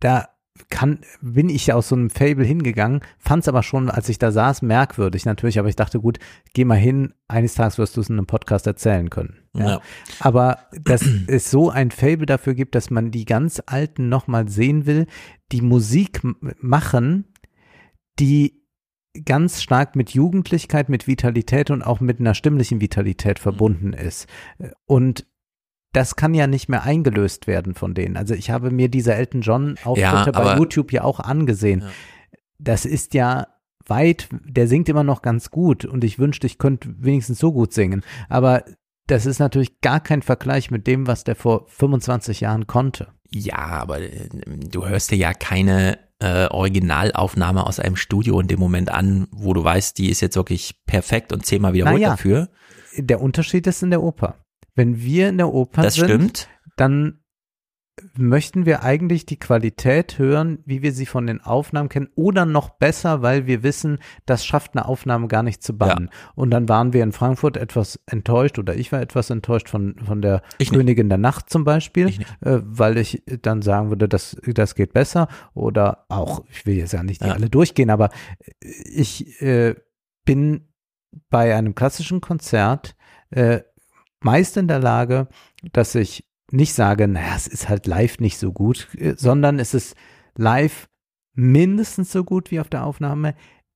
da 0.00 0.28
kann, 0.68 1.00
bin 1.20 1.48
ich 1.48 1.72
aus 1.72 1.88
so 1.88 1.96
einem 1.96 2.08
Fable 2.10 2.44
hingegangen, 2.44 3.00
fand 3.18 3.42
es 3.42 3.48
aber 3.48 3.62
schon, 3.62 3.90
als 3.90 4.08
ich 4.08 4.18
da 4.18 4.30
saß, 4.30 4.62
merkwürdig 4.62 5.24
natürlich, 5.24 5.58
aber 5.58 5.68
ich 5.68 5.76
dachte, 5.76 5.98
gut, 5.98 6.18
geh 6.54 6.64
mal 6.64 6.78
hin, 6.78 7.14
eines 7.26 7.54
Tages 7.54 7.78
wirst 7.78 7.96
du 7.96 8.00
es 8.00 8.08
in 8.08 8.16
einem 8.16 8.26
Podcast 8.26 8.66
erzählen 8.66 9.10
können. 9.10 9.38
Ja. 9.54 9.68
Ja. 9.68 9.80
Aber 10.20 10.58
dass 10.84 11.04
es 11.26 11.50
so 11.50 11.70
ein 11.70 11.90
Fable 11.90 12.26
dafür 12.26 12.54
gibt, 12.54 12.74
dass 12.74 12.90
man 12.90 13.10
die 13.10 13.24
ganz 13.24 13.62
Alten 13.66 14.08
nochmal 14.08 14.48
sehen 14.48 14.86
will, 14.86 15.06
die 15.50 15.62
Musik 15.62 16.20
machen, 16.60 17.24
die 18.18 18.62
ganz 19.24 19.62
stark 19.62 19.94
mit 19.96 20.10
Jugendlichkeit, 20.10 20.88
mit 20.88 21.06
Vitalität 21.06 21.70
und 21.70 21.82
auch 21.82 22.00
mit 22.00 22.20
einer 22.20 22.34
stimmlichen 22.34 22.80
Vitalität 22.80 23.38
verbunden 23.38 23.92
ist. 23.92 24.26
Und 24.86 25.26
das 25.92 26.16
kann 26.16 26.32
ja 26.32 26.46
nicht 26.46 26.68
mehr 26.68 26.84
eingelöst 26.84 27.46
werden 27.46 27.74
von 27.74 27.94
denen. 27.94 28.16
Also 28.16 28.34
ich 28.34 28.50
habe 28.50 28.70
mir 28.70 28.88
diese 28.88 29.14
Elton 29.14 29.42
John 29.42 29.76
Auftritte 29.84 30.00
Ja, 30.00 30.30
bei 30.30 30.56
YouTube 30.56 30.92
ja 30.92 31.04
auch 31.04 31.20
angesehen. 31.20 31.84
Das 32.58 32.86
ist 32.86 33.12
ja 33.12 33.48
weit, 33.86 34.28
der 34.44 34.68
singt 34.68 34.88
immer 34.88 35.04
noch 35.04 35.20
ganz 35.20 35.50
gut 35.50 35.84
und 35.84 36.04
ich 36.04 36.18
wünschte, 36.18 36.46
ich 36.46 36.58
könnte 36.58 36.94
wenigstens 36.98 37.38
so 37.38 37.52
gut 37.52 37.74
singen. 37.74 38.02
Aber 38.28 38.64
das 39.06 39.26
ist 39.26 39.40
natürlich 39.40 39.80
gar 39.80 40.00
kein 40.00 40.22
Vergleich 40.22 40.70
mit 40.70 40.86
dem, 40.86 41.06
was 41.06 41.24
der 41.24 41.36
vor 41.36 41.66
25 41.68 42.40
Jahren 42.40 42.66
konnte. 42.66 43.08
Ja, 43.30 43.58
aber 43.58 44.00
äh, 44.00 44.28
du 44.46 44.86
hörst 44.86 45.10
dir 45.10 45.16
ja 45.16 45.34
keine 45.34 45.98
äh, 46.22 46.46
Originalaufnahme 46.50 47.66
aus 47.66 47.80
einem 47.80 47.96
Studio 47.96 48.38
in 48.40 48.46
dem 48.48 48.60
Moment 48.60 48.90
an, 48.90 49.26
wo 49.30 49.52
du 49.54 49.62
weißt, 49.64 49.98
die 49.98 50.08
ist 50.10 50.20
jetzt 50.20 50.36
wirklich 50.36 50.74
perfekt 50.86 51.32
und 51.32 51.44
zehnmal 51.44 51.72
wiederholt 51.72 52.00
Naja. 52.00 52.10
dafür. 52.10 52.48
Der 52.96 53.20
Unterschied 53.20 53.66
ist 53.66 53.82
in 53.82 53.90
der 53.90 54.02
Oper. 54.02 54.36
Wenn 54.74 55.00
wir 55.02 55.28
in 55.28 55.38
der 55.38 55.52
Oper 55.52 55.82
Das 55.82 55.94
sind, 55.94 56.06
stimmt. 56.08 56.48
dann 56.76 57.21
möchten 58.16 58.66
wir 58.66 58.82
eigentlich 58.82 59.26
die 59.26 59.38
Qualität 59.38 60.18
hören, 60.18 60.58
wie 60.64 60.82
wir 60.82 60.92
sie 60.92 61.06
von 61.06 61.26
den 61.26 61.40
Aufnahmen 61.40 61.88
kennen 61.88 62.08
oder 62.14 62.44
noch 62.46 62.70
besser, 62.70 63.22
weil 63.22 63.46
wir 63.46 63.62
wissen, 63.62 63.98
das 64.26 64.44
schafft 64.44 64.74
eine 64.74 64.86
Aufnahme 64.86 65.28
gar 65.28 65.42
nicht 65.42 65.62
zu 65.62 65.76
bannen. 65.76 66.10
Und 66.34 66.50
dann 66.50 66.68
waren 66.68 66.92
wir 66.92 67.02
in 67.02 67.12
Frankfurt 67.12 67.56
etwas 67.56 68.00
enttäuscht 68.06 68.58
oder 68.58 68.74
ich 68.74 68.92
war 68.92 69.00
etwas 69.00 69.30
enttäuscht 69.30 69.68
von, 69.68 69.96
von 70.04 70.22
der 70.22 70.42
Königin 70.70 71.08
der 71.08 71.18
Nacht 71.18 71.50
zum 71.50 71.64
Beispiel, 71.64 72.08
äh, 72.40 72.58
weil 72.62 72.98
ich 72.98 73.22
dann 73.42 73.62
sagen 73.62 73.90
würde, 73.90 74.08
das, 74.08 74.36
das 74.46 74.74
geht 74.74 74.92
besser 74.92 75.28
oder 75.54 76.04
auch, 76.08 76.44
ich 76.50 76.66
will 76.66 76.76
jetzt 76.76 76.92
ja 76.92 77.02
nicht 77.02 77.22
die 77.24 77.30
alle 77.30 77.50
durchgehen, 77.50 77.90
aber 77.90 78.10
ich 78.60 79.40
äh, 79.42 79.74
bin 80.24 80.68
bei 81.30 81.54
einem 81.54 81.74
klassischen 81.74 82.20
Konzert 82.20 82.94
äh, 83.30 83.60
meist 84.20 84.56
in 84.56 84.68
der 84.68 84.78
Lage, 84.78 85.28
dass 85.72 85.94
ich 85.94 86.24
nicht 86.52 86.74
sage, 86.74 87.08
naja, 87.08 87.34
es 87.34 87.46
ist 87.46 87.68
halt 87.68 87.86
live 87.86 88.18
nicht 88.18 88.38
so 88.38 88.52
gut, 88.52 88.88
äh, 88.96 89.14
sondern 89.16 89.58
es 89.58 89.74
ist 89.74 89.96
live 90.36 90.88
mindestens 91.34 92.12
so 92.12 92.24
gut 92.24 92.50
wie 92.50 92.60
auf 92.60 92.68
der 92.68 92.84
Aufnahme, 92.84 93.34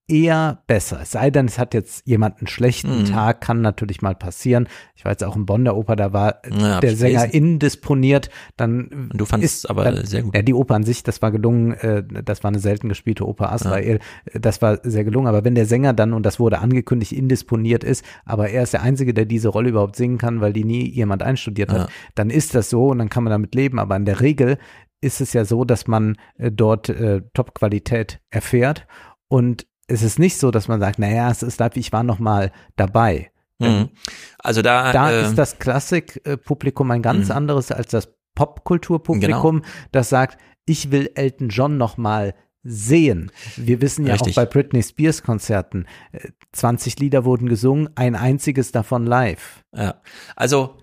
eher 0.09 0.63
besser. 0.67 0.99
Es 1.01 1.11
sei 1.11 1.29
denn, 1.31 1.47
es 1.47 1.59
hat 1.59 1.73
jetzt 1.73 2.07
jemand 2.07 2.37
einen 2.39 2.47
schlechten 2.47 2.99
Mhm. 3.01 3.05
Tag, 3.05 3.41
kann 3.41 3.61
natürlich 3.61 4.01
mal 4.01 4.15
passieren. 4.15 4.69
Ich 4.95 5.03
war 5.03 5.11
jetzt 5.11 5.23
auch 5.23 5.35
in 5.35 5.45
Bonn 5.45 5.65
der 5.65 5.75
Oper, 5.75 5.97
da 5.97 6.13
war 6.13 6.41
Ja, 6.49 6.79
der 6.79 6.95
Sänger 6.95 7.27
gelesen. 7.27 7.35
indisponiert, 7.55 8.29
dann 8.55 9.09
Und 9.11 9.11
du 9.19 9.25
fandst 9.25 9.43
ist 9.45 9.57
es 9.59 9.65
aber 9.65 9.83
dann, 9.83 10.05
sehr 10.05 10.23
gut. 10.23 10.33
Ja, 10.33 10.41
die 10.43 10.53
Oper 10.53 10.75
an 10.75 10.83
sich, 10.83 11.03
das 11.03 11.21
war 11.21 11.31
gelungen, 11.31 11.73
äh, 11.73 12.03
das 12.23 12.43
war 12.43 12.49
eine 12.49 12.59
selten 12.59 12.87
gespielte 12.87 13.27
Oper 13.27 13.51
Azrael, 13.51 13.99
äh, 14.25 14.39
das 14.39 14.61
war 14.61 14.79
sehr 14.83 15.03
gelungen, 15.03 15.27
aber 15.27 15.43
wenn 15.43 15.55
der 15.55 15.65
Sänger 15.65 15.91
dann, 15.91 16.13
und 16.13 16.25
das 16.25 16.39
wurde 16.39 16.59
angekündigt, 16.59 17.11
indisponiert 17.11 17.83
ist, 17.83 18.05
aber 18.23 18.49
er 18.49 18.63
ist 18.63 18.71
der 18.73 18.83
Einzige, 18.83 19.13
der 19.13 19.25
diese 19.25 19.49
Rolle 19.49 19.69
überhaupt 19.69 19.97
singen 19.97 20.17
kann, 20.17 20.39
weil 20.39 20.53
die 20.53 20.63
nie 20.63 20.89
jemand 20.89 21.21
einstudiert 21.21 21.69
hat, 21.71 21.77
Ja. 21.79 21.87
dann 22.15 22.29
ist 22.29 22.55
das 22.55 22.69
so 22.69 22.87
und 22.87 22.99
dann 22.99 23.09
kann 23.09 23.25
man 23.25 23.31
damit 23.31 23.53
leben, 23.55 23.77
aber 23.77 23.97
in 23.97 24.05
der 24.05 24.21
Regel 24.21 24.57
ist 25.01 25.19
es 25.21 25.33
ja 25.33 25.43
so, 25.45 25.65
dass 25.65 25.85
man 25.85 26.15
äh, 26.37 26.49
dort 26.49 26.87
äh, 26.89 27.21
Top-Qualität 27.33 28.19
erfährt 28.29 28.87
und 29.27 29.66
es 29.87 30.03
ist 30.03 30.19
nicht 30.19 30.37
so, 30.37 30.51
dass 30.51 30.67
man 30.67 30.79
sagt, 30.79 30.99
naja, 30.99 31.31
es 31.31 31.43
ist 31.43 31.59
live, 31.59 31.75
ich 31.77 31.91
war 31.91 32.03
noch 32.03 32.19
mal 32.19 32.51
dabei. 32.75 33.31
Mhm. 33.59 33.89
Also 34.39 34.61
da, 34.61 34.91
Da 34.91 35.11
äh, 35.11 35.23
ist 35.23 35.35
das 35.35 35.57
Klassikpublikum 35.59 36.91
ein 36.91 37.01
ganz 37.01 37.29
Mhm. 37.29 37.35
anderes 37.35 37.71
als 37.71 37.87
das 37.87 38.09
Popkulturpublikum, 38.35 39.63
das 39.91 40.09
sagt, 40.09 40.37
ich 40.65 40.91
will 40.91 41.09
Elton 41.15 41.49
John 41.49 41.77
noch 41.77 41.97
mal 41.97 42.35
sehen. 42.63 43.31
Wir 43.55 43.81
wissen 43.81 44.05
ja 44.05 44.13
Richtig. 44.13 44.33
auch 44.33 44.41
bei 44.41 44.45
Britney 44.45 44.83
Spears 44.83 45.23
Konzerten, 45.23 45.85
äh, 46.11 46.27
20 46.51 46.99
Lieder 46.99 47.23
wurden 47.23 47.47
gesungen, 47.47 47.89
ein 47.95 48.15
einziges 48.15 48.71
davon 48.71 49.05
live. 49.05 49.63
Ja, 49.73 50.01
also 50.35 50.75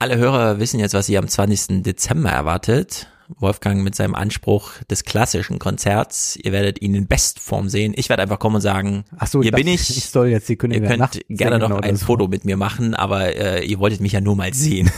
alle 0.00 0.16
Hörer 0.16 0.58
wissen 0.58 0.80
jetzt, 0.80 0.94
was 0.94 1.06
sie 1.06 1.16
am 1.16 1.28
20. 1.28 1.82
Dezember 1.84 2.30
erwartet. 2.30 3.08
Wolfgang 3.28 3.82
mit 3.82 3.94
seinem 3.94 4.14
Anspruch 4.14 4.72
des 4.90 5.04
klassischen 5.04 5.58
Konzerts. 5.58 6.36
Ihr 6.36 6.52
werdet 6.52 6.80
ihn 6.82 6.94
in 6.94 7.06
Bestform 7.06 7.68
sehen. 7.68 7.94
Ich 7.96 8.08
werde 8.08 8.22
einfach 8.22 8.38
kommen 8.38 8.56
und 8.56 8.60
sagen, 8.62 9.04
Ach 9.16 9.26
so, 9.26 9.40
ich 9.40 9.46
hier 9.46 9.52
bin 9.52 9.66
dachte, 9.66 9.74
ich. 9.74 9.96
ich 9.96 10.06
soll 10.06 10.28
jetzt 10.28 10.48
die 10.48 10.56
Königin 10.56 10.82
Ihr 10.84 10.88
könnt 10.88 11.00
Nacht 11.00 11.20
gerne 11.28 11.58
noch 11.58 11.70
ein 11.80 11.96
so. 11.96 12.06
Foto 12.06 12.28
mit 12.28 12.44
mir 12.44 12.56
machen, 12.56 12.94
aber 12.94 13.34
äh, 13.36 13.64
ihr 13.64 13.78
wolltet 13.78 14.00
mich 14.00 14.12
ja 14.12 14.20
nur 14.20 14.36
mal 14.36 14.52
sehen. 14.54 14.90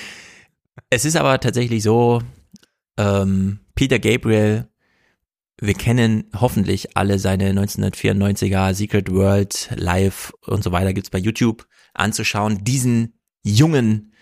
es 0.90 1.04
ist 1.04 1.16
aber 1.16 1.40
tatsächlich 1.40 1.82
so, 1.82 2.22
ähm, 2.96 3.60
Peter 3.74 3.98
Gabriel, 3.98 4.68
wir 5.60 5.74
kennen 5.74 6.24
hoffentlich 6.36 6.96
alle 6.96 7.18
seine 7.18 7.50
1994er 7.52 8.74
Secret 8.74 9.10
World 9.10 9.70
Live 9.74 10.32
und 10.46 10.62
so 10.62 10.72
weiter 10.72 10.92
gibt's 10.92 11.10
bei 11.10 11.18
YouTube 11.18 11.66
anzuschauen. 11.94 12.62
Diesen 12.62 13.18
jungen, 13.42 14.12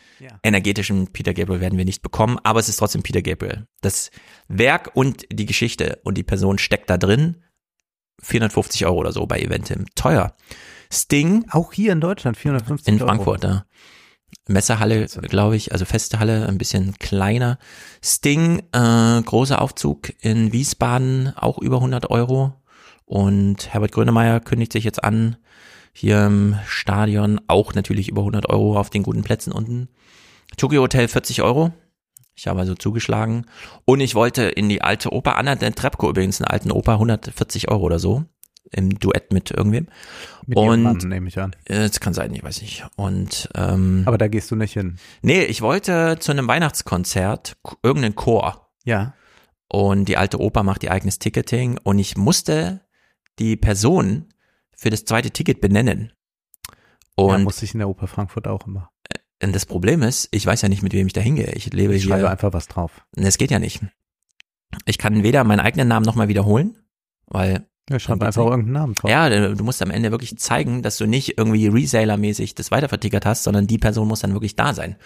energetischen 0.43 1.12
Peter 1.12 1.35
Gabriel 1.35 1.61
werden 1.61 1.78
wir 1.78 1.85
nicht 1.85 2.03
bekommen, 2.03 2.39
aber 2.43 2.61
es 2.61 2.69
ist 2.69 2.77
trotzdem 2.77 3.03
Peter 3.03 3.23
Gabriel. 3.23 3.67
Das 3.81 4.11
Werk 4.49 4.91
und 4.95 5.27
die 5.31 5.47
Geschichte 5.47 6.01
und 6.05 6.17
die 6.17 6.23
Person 6.23 6.59
steckt 6.59 6.91
da 6.91 6.97
drin. 6.99 7.43
450 8.23 8.86
Euro 8.86 8.97
oder 8.97 9.12
so 9.12 9.27
bei 9.27 9.41
Eventim. 9.41 9.86
Teuer. 9.95 10.35
Sting. 10.91 11.45
Auch 11.51 11.73
hier 11.73 11.93
in 11.93 12.01
Deutschland 12.01 12.36
450 12.36 12.89
In 12.89 13.01
Euro. 13.01 13.09
Frankfurt, 13.09 13.45
ja. 13.45 13.65
Messerhalle, 14.49 15.07
glaube 15.07 15.57
ich, 15.57 15.73
also 15.73 15.85
feste 15.85 16.19
Halle, 16.19 16.47
ein 16.47 16.59
bisschen 16.59 16.97
kleiner. 16.99 17.59
Sting, 18.03 18.62
äh, 18.73 19.23
großer 19.23 19.61
Aufzug 19.61 20.12
in 20.20 20.53
Wiesbaden, 20.53 21.33
auch 21.36 21.59
über 21.59 21.77
100 21.77 22.11
Euro. 22.11 22.55
Und 23.05 23.73
Herbert 23.73 23.93
Grönemeyer 23.93 24.41
kündigt 24.41 24.73
sich 24.73 24.85
jetzt 24.85 25.03
an, 25.03 25.36
hier 25.99 26.26
im 26.26 26.57
Stadion, 26.66 27.41
auch 27.49 27.75
natürlich 27.75 28.08
über 28.08 28.20
100 28.20 28.49
Euro 28.50 28.78
auf 28.78 28.91
den 28.91 29.02
guten 29.02 29.23
Plätzen 29.23 29.52
unten. 29.52 29.89
Tokyo 30.57 30.83
Hotel 30.83 31.08
40 31.08 31.42
Euro. 31.42 31.73
Ich 32.34 32.47
habe 32.47 32.60
also 32.60 32.75
zugeschlagen. 32.75 33.47
Und 33.86 34.00
ich 34.00 34.15
wollte 34.15 34.42
in 34.42 34.68
die 34.68 34.83
alte 34.83 35.10
Oper, 35.12 35.36
Anna 35.39 35.55
den 35.55 35.75
Trepko 35.75 36.10
übrigens, 36.10 36.39
in 36.39 36.44
der 36.44 36.52
alten 36.52 36.70
Oper, 36.70 36.92
140 36.92 37.70
Euro 37.70 37.83
oder 37.84 37.99
so. 37.99 38.25
Im 38.73 38.99
Duett 38.99 39.33
mit 39.33 39.52
irgendwem. 39.52 39.86
Mit 40.47 40.58
und 40.58 40.83
Mann, 40.83 40.97
nehme 40.99 41.28
ich 41.28 41.39
an. 41.39 41.52
äh, 41.65 41.89
Das 41.89 42.00
kann 42.00 42.12
sein, 42.15 42.34
ich 42.34 42.42
weiß 42.42 42.60
nicht. 42.62 42.84
Und 42.97 43.49
ähm, 43.55 44.02
Aber 44.07 44.18
da 44.18 44.28
gehst 44.28 44.50
du 44.50 44.57
nicht 44.57 44.73
hin. 44.75 44.97
nee, 45.23 45.44
ich 45.44 45.62
wollte 45.62 46.16
zu 46.18 46.33
einem 46.33 46.47
Weihnachtskonzert 46.49 47.57
irgendeinen 47.83 48.16
Chor. 48.16 48.68
Ja. 48.84 49.15
Und 49.68 50.07
die 50.07 50.16
alte 50.16 50.41
Oper 50.41 50.62
macht 50.62 50.83
ihr 50.83 50.92
eigenes 50.92 51.18
Ticketing 51.20 51.78
und 51.83 51.99
ich 51.99 52.16
musste 52.16 52.81
die 53.39 53.57
Person 53.57 54.26
für 54.77 54.91
das 54.91 55.05
zweite 55.05 55.31
Ticket 55.31 55.61
benennen. 55.61 56.13
ja, 57.19 57.25
Und 57.25 57.45
muss 57.45 57.63
ich 57.63 57.73
in 57.75 57.79
der 57.79 57.89
Oper 57.89 58.07
Frankfurt 58.07 58.47
auch 58.47 58.67
immer. 58.67 58.91
äh, 59.41 59.49
das 59.51 59.67
Problem 59.67 60.03
ist, 60.03 60.29
ich 60.31 60.47
weiß 60.47 60.63
ja 60.63 60.69
nicht, 60.69 60.83
mit 60.83 60.93
wem 60.93 61.07
ich 61.07 61.13
da 61.13 61.21
hingehe. 61.21 61.53
Ich 61.55 61.73
lebe 61.73 61.95
Ich 61.95 62.03
hier. 62.05 62.13
schreibe 62.13 62.31
einfach 62.31 62.53
was 62.53 62.69
drauf. 62.69 63.03
Das 63.13 63.39
geht 63.39 63.51
ja 63.51 63.59
nicht. 63.59 63.81
Ich 64.85 64.99
kann 64.99 65.23
weder 65.23 65.45
meinen 65.45 65.61
eigenen 65.61 65.89
Namen 65.89 66.05
nochmal 66.07 66.29
wiederholen, 66.29 66.77
weil 67.27 67.67
Ja, 67.89 67.99
schreib 67.99 68.21
einfach 68.23 68.43
nicht. 68.43 68.51
irgendeinen 68.51 68.73
Namen 68.73 68.95
drauf. 68.95 69.11
Ja, 69.11 69.29
du 69.55 69.65
musst 69.65 69.81
am 69.83 69.91
Ende 69.91 70.11
wirklich 70.11 70.37
zeigen, 70.39 70.83
dass 70.83 70.99
du 70.99 71.07
nicht 71.07 71.39
irgendwie 71.39 71.69
Reseller-mäßig 71.69 72.55
das 72.55 72.71
weitervertickert 72.71 73.25
hast, 73.25 73.45
sondern 73.45 73.67
die 73.67 73.79
Person 73.79 74.09
muss 74.09 74.21
dann 74.21 74.33
wirklich 74.33 74.57
da 74.57 74.75
sein. 74.75 74.97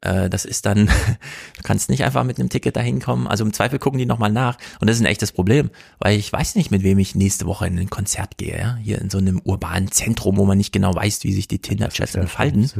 Äh, 0.00 0.28
Das 0.30 0.44
ist 0.44 0.66
dann, 0.66 0.86
du 1.56 1.62
kannst 1.62 1.88
nicht 1.90 2.04
einfach 2.04 2.24
mit 2.24 2.38
einem 2.38 2.48
Ticket 2.48 2.76
da 2.76 2.80
hinkommen. 2.80 3.26
Also 3.26 3.44
im 3.44 3.52
Zweifel 3.52 3.78
gucken 3.78 3.98
die 3.98 4.06
nochmal 4.06 4.30
nach. 4.32 4.56
Und 4.80 4.88
das 4.88 4.96
ist 4.96 5.02
ein 5.02 5.06
echtes 5.06 5.32
Problem, 5.32 5.70
weil 5.98 6.18
ich 6.18 6.32
weiß 6.32 6.54
nicht, 6.56 6.70
mit 6.70 6.82
wem 6.82 6.98
ich 6.98 7.14
nächste 7.14 7.46
Woche 7.46 7.66
in 7.66 7.78
ein 7.78 7.90
Konzert 7.90 8.38
gehe. 8.38 8.58
Ja? 8.58 8.76
Hier 8.76 9.00
in 9.00 9.10
so 9.10 9.18
einem 9.18 9.40
urbanen 9.44 9.90
Zentrum, 9.90 10.36
wo 10.36 10.44
man 10.44 10.58
nicht 10.58 10.72
genau 10.72 10.94
weiß, 10.94 11.24
wie 11.24 11.32
sich 11.32 11.48
die 11.48 11.58
Tinder-Chats 11.60 12.14
entfalten. 12.14 12.70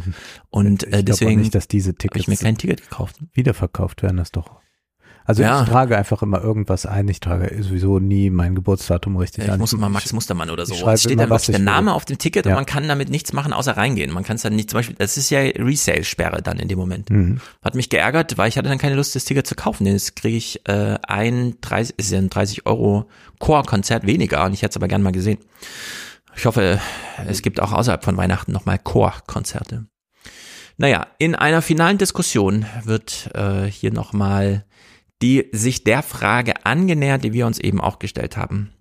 Und 0.50 0.84
äh, 0.92 1.02
deswegen 1.02 1.40
nicht, 1.40 1.54
dass 1.54 1.68
diese 1.68 1.90
habe 1.90 1.98
Tickets 1.98 2.22
ich 2.22 2.28
mir 2.28 2.36
kein 2.36 2.56
Ticket 2.58 2.82
gekauft. 2.82 3.16
wiederverkauft 3.32 4.02
werden, 4.02 4.16
das 4.16 4.32
doch. 4.32 4.60
Also 5.28 5.42
Ja. 5.42 5.62
ich 5.62 5.68
trage 5.68 5.96
einfach 5.98 6.22
immer 6.22 6.40
irgendwas 6.40 6.86
ein. 6.86 7.08
Ich 7.08 7.18
trage 7.20 7.62
sowieso 7.62 7.98
nie 7.98 8.30
mein 8.30 8.54
Geburtsdatum 8.54 9.16
richtig 9.16 9.44
Ich 9.44 9.50
ein. 9.50 9.58
muss 9.58 9.72
immer 9.72 9.88
Max 9.88 10.12
Mustermann 10.12 10.50
oder 10.50 10.64
so. 10.66 10.74
ich 10.74 10.82
Es 10.86 11.02
steht 11.02 11.18
dann 11.18 11.28
wirklich 11.30 11.46
der 11.46 11.54
ich 11.56 11.58
will. 11.58 11.64
Name 11.64 11.92
auf 11.94 12.04
dem 12.04 12.18
Ticket 12.18 12.46
Ja. 12.46 12.52
und 12.52 12.56
man 12.56 12.66
kann 12.66 12.86
damit 12.86 13.10
nichts 13.10 13.32
machen, 13.32 13.52
außer 13.52 13.76
reingehen. 13.76 14.12
Man 14.12 14.22
kann 14.24 14.36
es 14.36 14.42
dann 14.42 14.54
nicht, 14.54 14.70
zum 14.70 14.78
Beispiel, 14.78 14.94
das 14.98 15.16
ist 15.16 15.30
ja 15.30 15.40
Resale-Sperre 15.40 16.42
dann 16.42 16.58
in 16.58 16.68
dem 16.68 16.78
Moment. 16.78 17.10
Mhm. 17.10 17.40
Hat 17.62 17.74
mich 17.74 17.90
geärgert, 17.90 18.38
weil 18.38 18.48
ich 18.48 18.56
hatte 18.56 18.68
dann 18.68 18.78
keine 18.78 18.94
Lust, 18.94 19.16
das 19.16 19.24
Ticket 19.24 19.46
zu 19.46 19.54
kaufen. 19.56 19.84
Denn 19.84 19.94
jetzt 19.94 20.14
kriege 20.16 20.36
ich 20.36 20.60
äh, 20.68 20.96
ein 21.06 21.56
30, 21.60 21.98
ist 21.98 22.12
ja 22.12 22.18
ein 22.18 22.30
30 22.30 22.66
Euro 22.66 23.08
Chor-Konzert 23.40 24.06
weniger 24.06 24.44
und 24.44 24.52
ich 24.54 24.62
hätte 24.62 24.70
es 24.70 24.76
aber 24.76 24.88
gern 24.88 25.02
mal 25.02 25.12
gesehen. 25.12 25.38
Ich 26.36 26.46
hoffe, 26.46 26.80
es 27.26 27.42
gibt 27.42 27.60
auch 27.60 27.72
außerhalb 27.72 28.04
von 28.04 28.16
Weihnachten 28.16 28.52
nochmal 28.52 28.78
Chor-Konzerte. 28.78 29.86
Naja, 30.76 31.06
in 31.18 31.34
einer 31.34 31.62
finalen 31.62 31.96
Diskussion 31.98 32.66
wird 32.84 33.30
äh, 33.34 33.64
hier 33.64 33.92
nochmal 33.92 34.64
die 35.22 35.48
sich 35.52 35.84
der 35.84 36.02
Frage 36.02 36.64
angenähert, 36.64 37.24
die 37.24 37.32
wir 37.32 37.46
uns 37.46 37.58
eben 37.58 37.80
auch 37.80 37.98
gestellt 37.98 38.36
haben. 38.36 38.72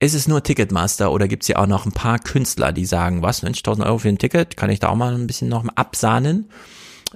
Ist 0.00 0.14
es 0.14 0.28
nur 0.28 0.42
Ticketmaster 0.42 1.10
oder 1.10 1.26
gibt 1.26 1.42
es 1.42 1.48
ja 1.48 1.56
auch 1.56 1.66
noch 1.66 1.84
ein 1.84 1.92
paar 1.92 2.18
Künstler, 2.18 2.72
die 2.72 2.86
sagen, 2.86 3.22
was, 3.22 3.42
90.000 3.42 3.84
Euro 3.84 3.98
für 3.98 4.08
ein 4.08 4.18
Ticket, 4.18 4.56
kann 4.56 4.70
ich 4.70 4.78
da 4.78 4.88
auch 4.88 4.96
mal 4.96 5.14
ein 5.14 5.26
bisschen 5.26 5.48
noch 5.48 5.66
absahnen? 5.74 6.50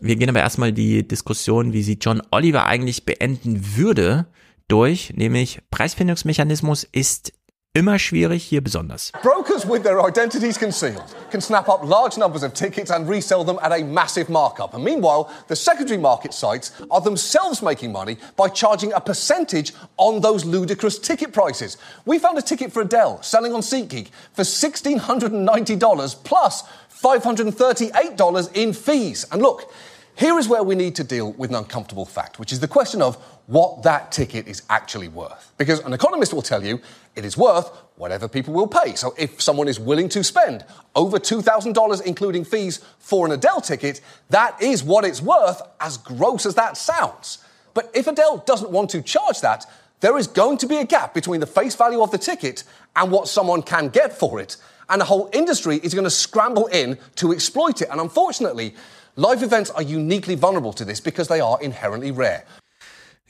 Wir 0.00 0.16
gehen 0.16 0.28
aber 0.28 0.40
erstmal 0.40 0.72
die 0.72 1.06
Diskussion, 1.06 1.72
wie 1.72 1.82
sie 1.82 1.98
John 2.00 2.22
Oliver 2.30 2.66
eigentlich 2.66 3.04
beenden 3.04 3.76
würde, 3.76 4.26
durch, 4.68 5.12
nämlich 5.14 5.60
Preisfindungsmechanismus 5.70 6.84
ist 6.84 7.32
immer 7.74 7.98
schwierig, 7.98 8.42
hier 8.44 8.62
besonders. 8.62 9.12
Brokers 9.22 9.66
with 9.66 9.82
their 9.82 10.04
identities 10.04 10.58
concealed 10.58 11.04
can 11.30 11.40
snap 11.40 11.68
up 11.68 11.82
large 11.82 12.18
numbers 12.18 12.42
of 12.42 12.52
tickets 12.52 12.90
and 12.90 13.08
resell 13.08 13.44
them 13.44 13.58
at 13.62 13.72
a 13.72 13.82
massive 13.82 14.28
markup. 14.28 14.74
And 14.74 14.84
meanwhile, 14.84 15.30
the 15.48 15.56
secondary 15.56 15.98
market 15.98 16.34
sites 16.34 16.72
are 16.90 17.00
themselves 17.00 17.62
making 17.62 17.90
money 17.92 18.18
by 18.36 18.48
charging 18.48 18.92
a 18.92 19.00
percentage 19.00 19.72
on 19.96 20.20
those 20.20 20.44
ludicrous 20.44 20.98
ticket 20.98 21.32
prices. 21.32 21.78
We 22.04 22.18
found 22.18 22.36
a 22.36 22.42
ticket 22.42 22.72
for 22.72 22.82
Adele 22.82 23.22
selling 23.22 23.54
on 23.54 23.62
SeatGeek 23.62 24.08
for 24.34 24.42
$1,690 24.42 26.24
plus 26.24 26.64
$538 27.02 28.54
in 28.54 28.72
fees. 28.74 29.24
And 29.32 29.40
look, 29.40 29.72
Here 30.14 30.38
is 30.38 30.46
where 30.46 30.62
we 30.62 30.74
need 30.74 30.94
to 30.96 31.04
deal 31.04 31.32
with 31.32 31.50
an 31.50 31.56
uncomfortable 31.56 32.04
fact, 32.04 32.38
which 32.38 32.52
is 32.52 32.60
the 32.60 32.68
question 32.68 33.00
of 33.00 33.16
what 33.46 33.82
that 33.82 34.12
ticket 34.12 34.46
is 34.46 34.62
actually 34.70 35.08
worth. 35.08 35.52
Because 35.58 35.80
an 35.80 35.92
economist 35.92 36.32
will 36.32 36.42
tell 36.42 36.64
you 36.64 36.80
it 37.16 37.24
is 37.24 37.36
worth 37.36 37.68
whatever 37.96 38.28
people 38.28 38.54
will 38.54 38.66
pay. 38.66 38.94
So 38.94 39.14
if 39.18 39.42
someone 39.42 39.68
is 39.68 39.78
willing 39.78 40.08
to 40.10 40.24
spend 40.24 40.64
over 40.94 41.18
$2,000, 41.18 42.06
including 42.06 42.44
fees, 42.44 42.80
for 42.98 43.26
an 43.26 43.32
Adele 43.32 43.60
ticket, 43.60 44.00
that 44.30 44.60
is 44.62 44.82
what 44.82 45.04
it's 45.04 45.20
worth, 45.20 45.60
as 45.80 45.98
gross 45.98 46.46
as 46.46 46.54
that 46.54 46.76
sounds. 46.76 47.38
But 47.74 47.90
if 47.94 48.06
Adele 48.06 48.38
doesn't 48.38 48.70
want 48.70 48.90
to 48.90 49.02
charge 49.02 49.40
that, 49.40 49.66
there 50.00 50.18
is 50.18 50.26
going 50.26 50.58
to 50.58 50.66
be 50.66 50.78
a 50.78 50.84
gap 50.84 51.14
between 51.14 51.40
the 51.40 51.46
face 51.46 51.74
value 51.76 52.02
of 52.02 52.10
the 52.10 52.18
ticket 52.18 52.64
and 52.96 53.10
what 53.10 53.28
someone 53.28 53.62
can 53.62 53.88
get 53.88 54.12
for 54.12 54.40
it. 54.40 54.56
And 54.88 55.00
the 55.00 55.04
whole 55.04 55.30
industry 55.32 55.76
is 55.82 55.94
going 55.94 56.04
to 56.04 56.10
scramble 56.10 56.66
in 56.66 56.98
to 57.16 57.32
exploit 57.32 57.82
it. 57.82 57.88
And 57.90 58.00
unfortunately, 58.00 58.74
live 59.16 59.42
events 59.42 59.70
are 59.70 59.82
uniquely 59.82 60.34
vulnerable 60.34 60.72
to 60.74 60.84
this 60.84 61.00
because 61.00 61.28
they 61.28 61.40
are 61.40 61.60
inherently 61.62 62.10
rare. 62.10 62.44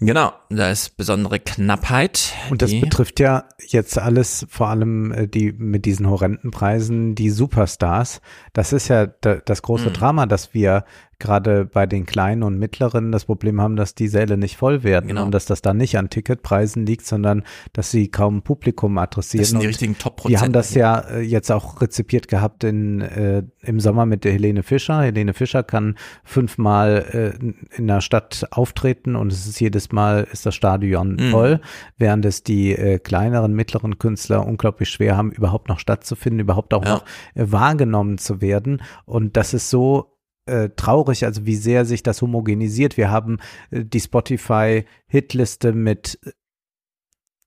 Genau, 0.06 0.32
da 0.50 0.70
ist 0.70 0.96
besondere 0.96 1.38
Knappheit. 1.38 2.32
Und 2.50 2.60
das 2.62 2.72
betrifft 2.72 3.20
ja 3.20 3.44
jetzt 3.68 3.98
alles, 3.98 4.46
vor 4.48 4.68
allem 4.68 5.12
äh, 5.12 5.28
die 5.28 5.52
mit 5.52 5.84
diesen 5.84 6.08
horrenden 6.08 6.50
Preisen, 6.50 7.14
die 7.14 7.30
Superstars. 7.30 8.20
Das 8.52 8.72
ist 8.72 8.88
ja 8.88 9.06
das 9.06 9.62
große 9.62 9.90
mhm. 9.90 9.92
Drama, 9.92 10.26
dass 10.26 10.54
wir 10.54 10.84
gerade 11.22 11.64
bei 11.64 11.86
den 11.86 12.04
kleinen 12.04 12.42
und 12.42 12.58
mittleren 12.58 13.12
das 13.12 13.24
Problem 13.24 13.60
haben, 13.60 13.76
dass 13.76 13.94
die 13.94 14.08
Säle 14.08 14.36
nicht 14.36 14.56
voll 14.56 14.82
werden 14.82 15.08
genau. 15.08 15.24
und 15.24 15.30
dass 15.32 15.46
das 15.46 15.62
dann 15.62 15.76
nicht 15.76 15.96
an 15.96 16.10
Ticketpreisen 16.10 16.84
liegt, 16.84 17.06
sondern 17.06 17.44
dass 17.72 17.90
sie 17.90 18.08
kaum 18.08 18.42
Publikum 18.42 18.98
adressieren. 18.98 19.42
Das 19.42 19.50
sind 19.50 19.62
die 19.62 19.66
richtigen 19.66 19.96
top 19.96 20.24
Die 20.26 20.38
haben 20.38 20.52
das 20.52 20.74
ja 20.74 20.98
äh, 20.98 21.20
jetzt 21.20 21.50
auch 21.50 21.80
rezipiert 21.80 22.28
gehabt 22.28 22.64
in, 22.64 23.00
äh, 23.00 23.44
im 23.62 23.80
Sommer 23.80 24.04
mit 24.04 24.24
der 24.24 24.32
Helene 24.32 24.62
Fischer. 24.62 25.02
Helene 25.02 25.32
Fischer 25.32 25.62
kann 25.62 25.96
fünfmal 26.24 27.32
äh, 27.40 27.78
in 27.78 27.86
der 27.86 28.00
Stadt 28.00 28.46
auftreten 28.50 29.14
und 29.14 29.32
es 29.32 29.46
ist 29.46 29.60
jedes 29.60 29.92
Mal 29.92 30.26
ist 30.32 30.44
das 30.44 30.54
Stadion 30.54 31.14
mhm. 31.14 31.30
voll, 31.30 31.60
während 31.96 32.24
es 32.24 32.42
die 32.42 32.72
äh, 32.72 32.98
kleineren, 32.98 33.54
mittleren 33.54 33.98
Künstler 33.98 34.44
unglaublich 34.44 34.90
schwer 34.90 35.16
haben, 35.16 35.30
überhaupt 35.30 35.68
noch 35.68 35.78
stattzufinden, 35.78 36.40
überhaupt 36.40 36.74
auch 36.74 36.84
ja. 36.84 36.94
noch 36.94 37.04
äh, 37.34 37.52
wahrgenommen 37.52 38.18
zu 38.18 38.40
werden. 38.40 38.82
Und 39.04 39.36
das 39.36 39.54
ist 39.54 39.70
so 39.70 40.11
äh, 40.46 40.70
traurig, 40.70 41.24
also 41.24 41.46
wie 41.46 41.56
sehr 41.56 41.84
sich 41.84 42.02
das 42.02 42.22
homogenisiert. 42.22 42.96
Wir 42.96 43.10
haben 43.10 43.38
äh, 43.70 43.84
die 43.84 44.00
Spotify-Hitliste 44.00 45.72
mit 45.72 46.18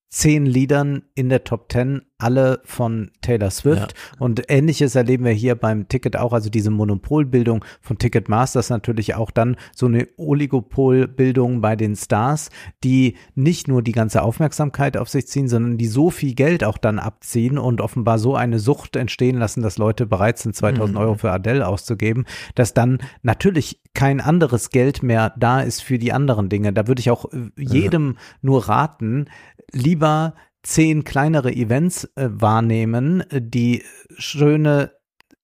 zehn 0.09 0.45
Liedern 0.45 1.03
in 1.13 1.29
der 1.29 1.43
Top 1.43 1.69
Ten, 1.69 2.04
alle 2.17 2.61
von 2.63 3.11
Taylor 3.21 3.51
Swift. 3.51 3.93
Ja. 3.93 4.19
Und 4.19 4.43
ähnliches 4.49 4.95
erleben 4.95 5.25
wir 5.25 5.33
hier 5.33 5.55
beim 5.55 5.87
Ticket 5.89 6.15
auch, 6.15 6.31
also 6.31 6.49
diese 6.49 6.71
Monopolbildung 6.71 7.65
von 7.81 7.97
Ticketmasters 7.97 8.69
natürlich 8.69 9.15
auch 9.15 9.31
dann 9.31 9.57
so 9.73 9.87
eine 9.87 10.07
Oligopolbildung 10.17 11.59
bei 11.59 11.75
den 11.75 11.95
Stars, 11.95 12.51
die 12.83 13.15
nicht 13.35 13.67
nur 13.67 13.81
die 13.81 13.91
ganze 13.91 14.21
Aufmerksamkeit 14.21 14.95
auf 14.95 15.09
sich 15.09 15.27
ziehen, 15.27 15.49
sondern 15.49 15.77
die 15.77 15.87
so 15.87 16.09
viel 16.09 16.35
Geld 16.35 16.63
auch 16.63 16.77
dann 16.77 16.99
abziehen 16.99 17.57
und 17.57 17.81
offenbar 17.81 18.17
so 18.17 18.35
eine 18.35 18.59
Sucht 18.59 18.95
entstehen 18.95 19.37
lassen, 19.37 19.61
dass 19.61 19.77
Leute 19.77 20.05
bereit 20.05 20.37
sind, 20.37 20.55
2000 20.55 20.95
mhm. 20.95 21.01
Euro 21.01 21.15
für 21.15 21.31
Adele 21.31 21.67
auszugeben, 21.67 22.25
dass 22.55 22.73
dann 22.73 22.99
natürlich 23.23 23.81
kein 23.93 24.21
anderes 24.21 24.69
Geld 24.69 25.03
mehr 25.03 25.33
da 25.37 25.61
ist 25.61 25.81
für 25.81 25.99
die 25.99 26.13
anderen 26.13 26.47
Dinge. 26.47 26.71
Da 26.71 26.87
würde 26.87 27.01
ich 27.01 27.11
auch 27.11 27.25
äh, 27.33 27.49
jedem 27.57 28.13
ja. 28.13 28.19
nur 28.41 28.69
raten, 28.69 29.25
lieber 29.71 30.33
zehn 30.65 31.03
kleinere 31.03 31.53
Events 31.53 32.05
äh, 32.15 32.27
wahrnehmen, 32.29 33.23
die 33.31 33.83
schöne 34.17 34.91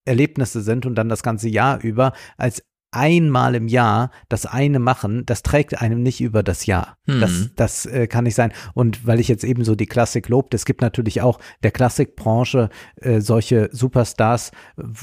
Erlebnisse 0.04 0.62
sind 0.62 0.84
und 0.84 0.96
dann 0.96 1.08
das 1.08 1.22
ganze 1.22 1.48
Jahr 1.48 1.80
über, 1.80 2.12
als 2.36 2.62
einmal 2.92 3.54
im 3.54 3.68
Jahr 3.68 4.10
das 4.28 4.44
eine 4.44 4.78
machen, 4.78 5.24
das 5.24 5.42
trägt 5.42 5.80
einem 5.80 6.02
nicht 6.02 6.20
über 6.20 6.42
das 6.42 6.66
Jahr. 6.66 6.98
Hm. 7.06 7.20
Das, 7.20 7.50
das 7.56 7.86
äh, 7.86 8.06
kann 8.06 8.24
nicht 8.24 8.34
sein. 8.34 8.52
Und 8.74 9.06
weil 9.06 9.18
ich 9.18 9.28
jetzt 9.28 9.44
eben 9.44 9.64
so 9.64 9.74
die 9.74 9.86
Klassik 9.86 10.28
lobt, 10.28 10.52
es 10.52 10.66
gibt 10.66 10.82
natürlich 10.82 11.22
auch 11.22 11.40
der 11.62 11.70
Klassikbranche 11.70 12.68
äh, 12.96 13.20
solche 13.20 13.70
Superstars, 13.72 14.52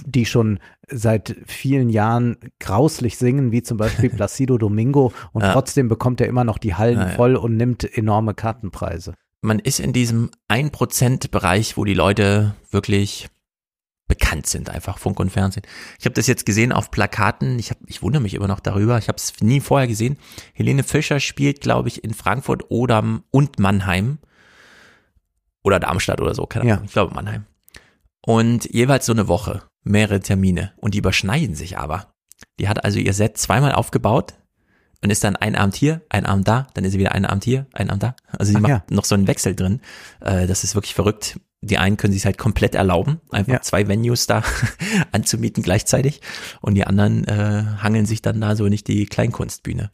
die 0.05 0.25
schon 0.25 0.59
seit 0.87 1.35
vielen 1.47 1.89
Jahren 1.89 2.37
grauslich 2.59 3.17
singen, 3.17 3.51
wie 3.51 3.63
zum 3.63 3.77
Beispiel 3.77 4.09
Placido 4.15 4.57
Domingo, 4.57 5.11
und 5.31 5.41
ja. 5.41 5.51
trotzdem 5.51 5.87
bekommt 5.87 6.21
er 6.21 6.27
immer 6.27 6.43
noch 6.43 6.59
die 6.59 6.75
Hallen 6.75 6.99
ja, 6.99 7.07
ja. 7.07 7.15
voll 7.15 7.35
und 7.35 7.57
nimmt 7.57 7.97
enorme 7.97 8.35
Kartenpreise. 8.35 9.15
Man 9.41 9.59
ist 9.59 9.79
in 9.79 9.93
diesem 9.93 10.31
1%-Bereich, 10.49 11.77
wo 11.77 11.85
die 11.85 11.93
Leute 11.93 12.55
wirklich 12.71 13.29
bekannt 14.09 14.47
sind, 14.47 14.69
einfach 14.69 14.97
Funk 14.97 15.19
und 15.19 15.29
Fernsehen. 15.29 15.65
Ich 15.99 16.05
habe 16.05 16.15
das 16.15 16.27
jetzt 16.27 16.45
gesehen 16.45 16.73
auf 16.73 16.91
Plakaten. 16.91 17.59
Ich, 17.59 17.69
hab, 17.69 17.77
ich 17.85 18.01
wundere 18.01 18.21
mich 18.21 18.33
immer 18.33 18.47
noch 18.47 18.59
darüber. 18.59 18.97
Ich 18.97 19.07
habe 19.07 19.17
es 19.17 19.33
nie 19.39 19.61
vorher 19.61 19.87
gesehen. 19.87 20.17
Helene 20.53 20.83
Fischer 20.83 21.19
spielt, 21.19 21.61
glaube 21.61 21.87
ich, 21.87 22.03
in 22.03 22.13
Frankfurt 22.13 22.69
oder 22.69 23.21
und 23.31 23.59
Mannheim 23.59 24.17
oder 25.63 25.79
Darmstadt 25.79 26.19
oder 26.19 26.33
so. 26.33 26.47
Keine 26.47 26.63
Ahnung. 26.63 26.77
Ja. 26.79 26.85
Ich 26.85 26.91
glaube 26.91 27.13
Mannheim. 27.13 27.45
Und 28.21 28.65
jeweils 28.73 29.05
so 29.05 29.13
eine 29.13 29.27
Woche, 29.27 29.63
mehrere 29.83 30.19
Termine 30.19 30.73
und 30.77 30.95
die 30.95 30.99
überschneiden 30.99 31.55
sich 31.55 31.77
aber. 31.77 32.11
Die 32.59 32.67
hat 32.67 32.83
also 32.83 32.99
ihr 32.99 33.13
Set 33.13 33.37
zweimal 33.37 33.73
aufgebaut 33.73 34.33
und 35.03 35.09
ist 35.09 35.23
dann 35.23 35.35
ein 35.35 35.55
Abend 35.55 35.75
hier, 35.75 36.01
ein 36.09 36.25
Abend 36.25 36.47
da, 36.47 36.67
dann 36.73 36.83
ist 36.83 36.93
sie 36.93 36.99
wieder 36.99 37.13
ein 37.13 37.25
Abend 37.25 37.43
hier, 37.43 37.67
ein 37.73 37.89
Abend 37.89 38.03
da. 38.03 38.15
Also 38.37 38.51
sie 38.51 38.57
Ach 38.57 38.61
macht 38.61 38.69
ja. 38.69 38.83
noch 38.89 39.05
so 39.05 39.15
einen 39.15 39.27
Wechsel 39.27 39.55
drin. 39.55 39.81
Äh, 40.21 40.47
das 40.47 40.63
ist 40.63 40.75
wirklich 40.75 40.93
verrückt 40.93 41.39
die 41.61 41.77
einen 41.77 41.97
können 41.97 42.13
sich 42.13 42.25
halt 42.25 42.37
komplett 42.37 42.75
erlauben, 42.75 43.19
einfach 43.31 43.53
ja. 43.53 43.61
zwei 43.61 43.87
Venues 43.87 44.27
da 44.27 44.43
anzumieten 45.11 45.61
gleichzeitig 45.61 46.21
und 46.61 46.75
die 46.75 46.85
anderen 46.87 47.25
äh, 47.27 47.63
hangeln 47.81 48.05
sich 48.05 48.21
dann 48.21 48.39
da 48.39 48.55
so 48.55 48.67
nicht 48.67 48.87
die 48.87 49.05
Kleinkunstbühne. 49.05 49.91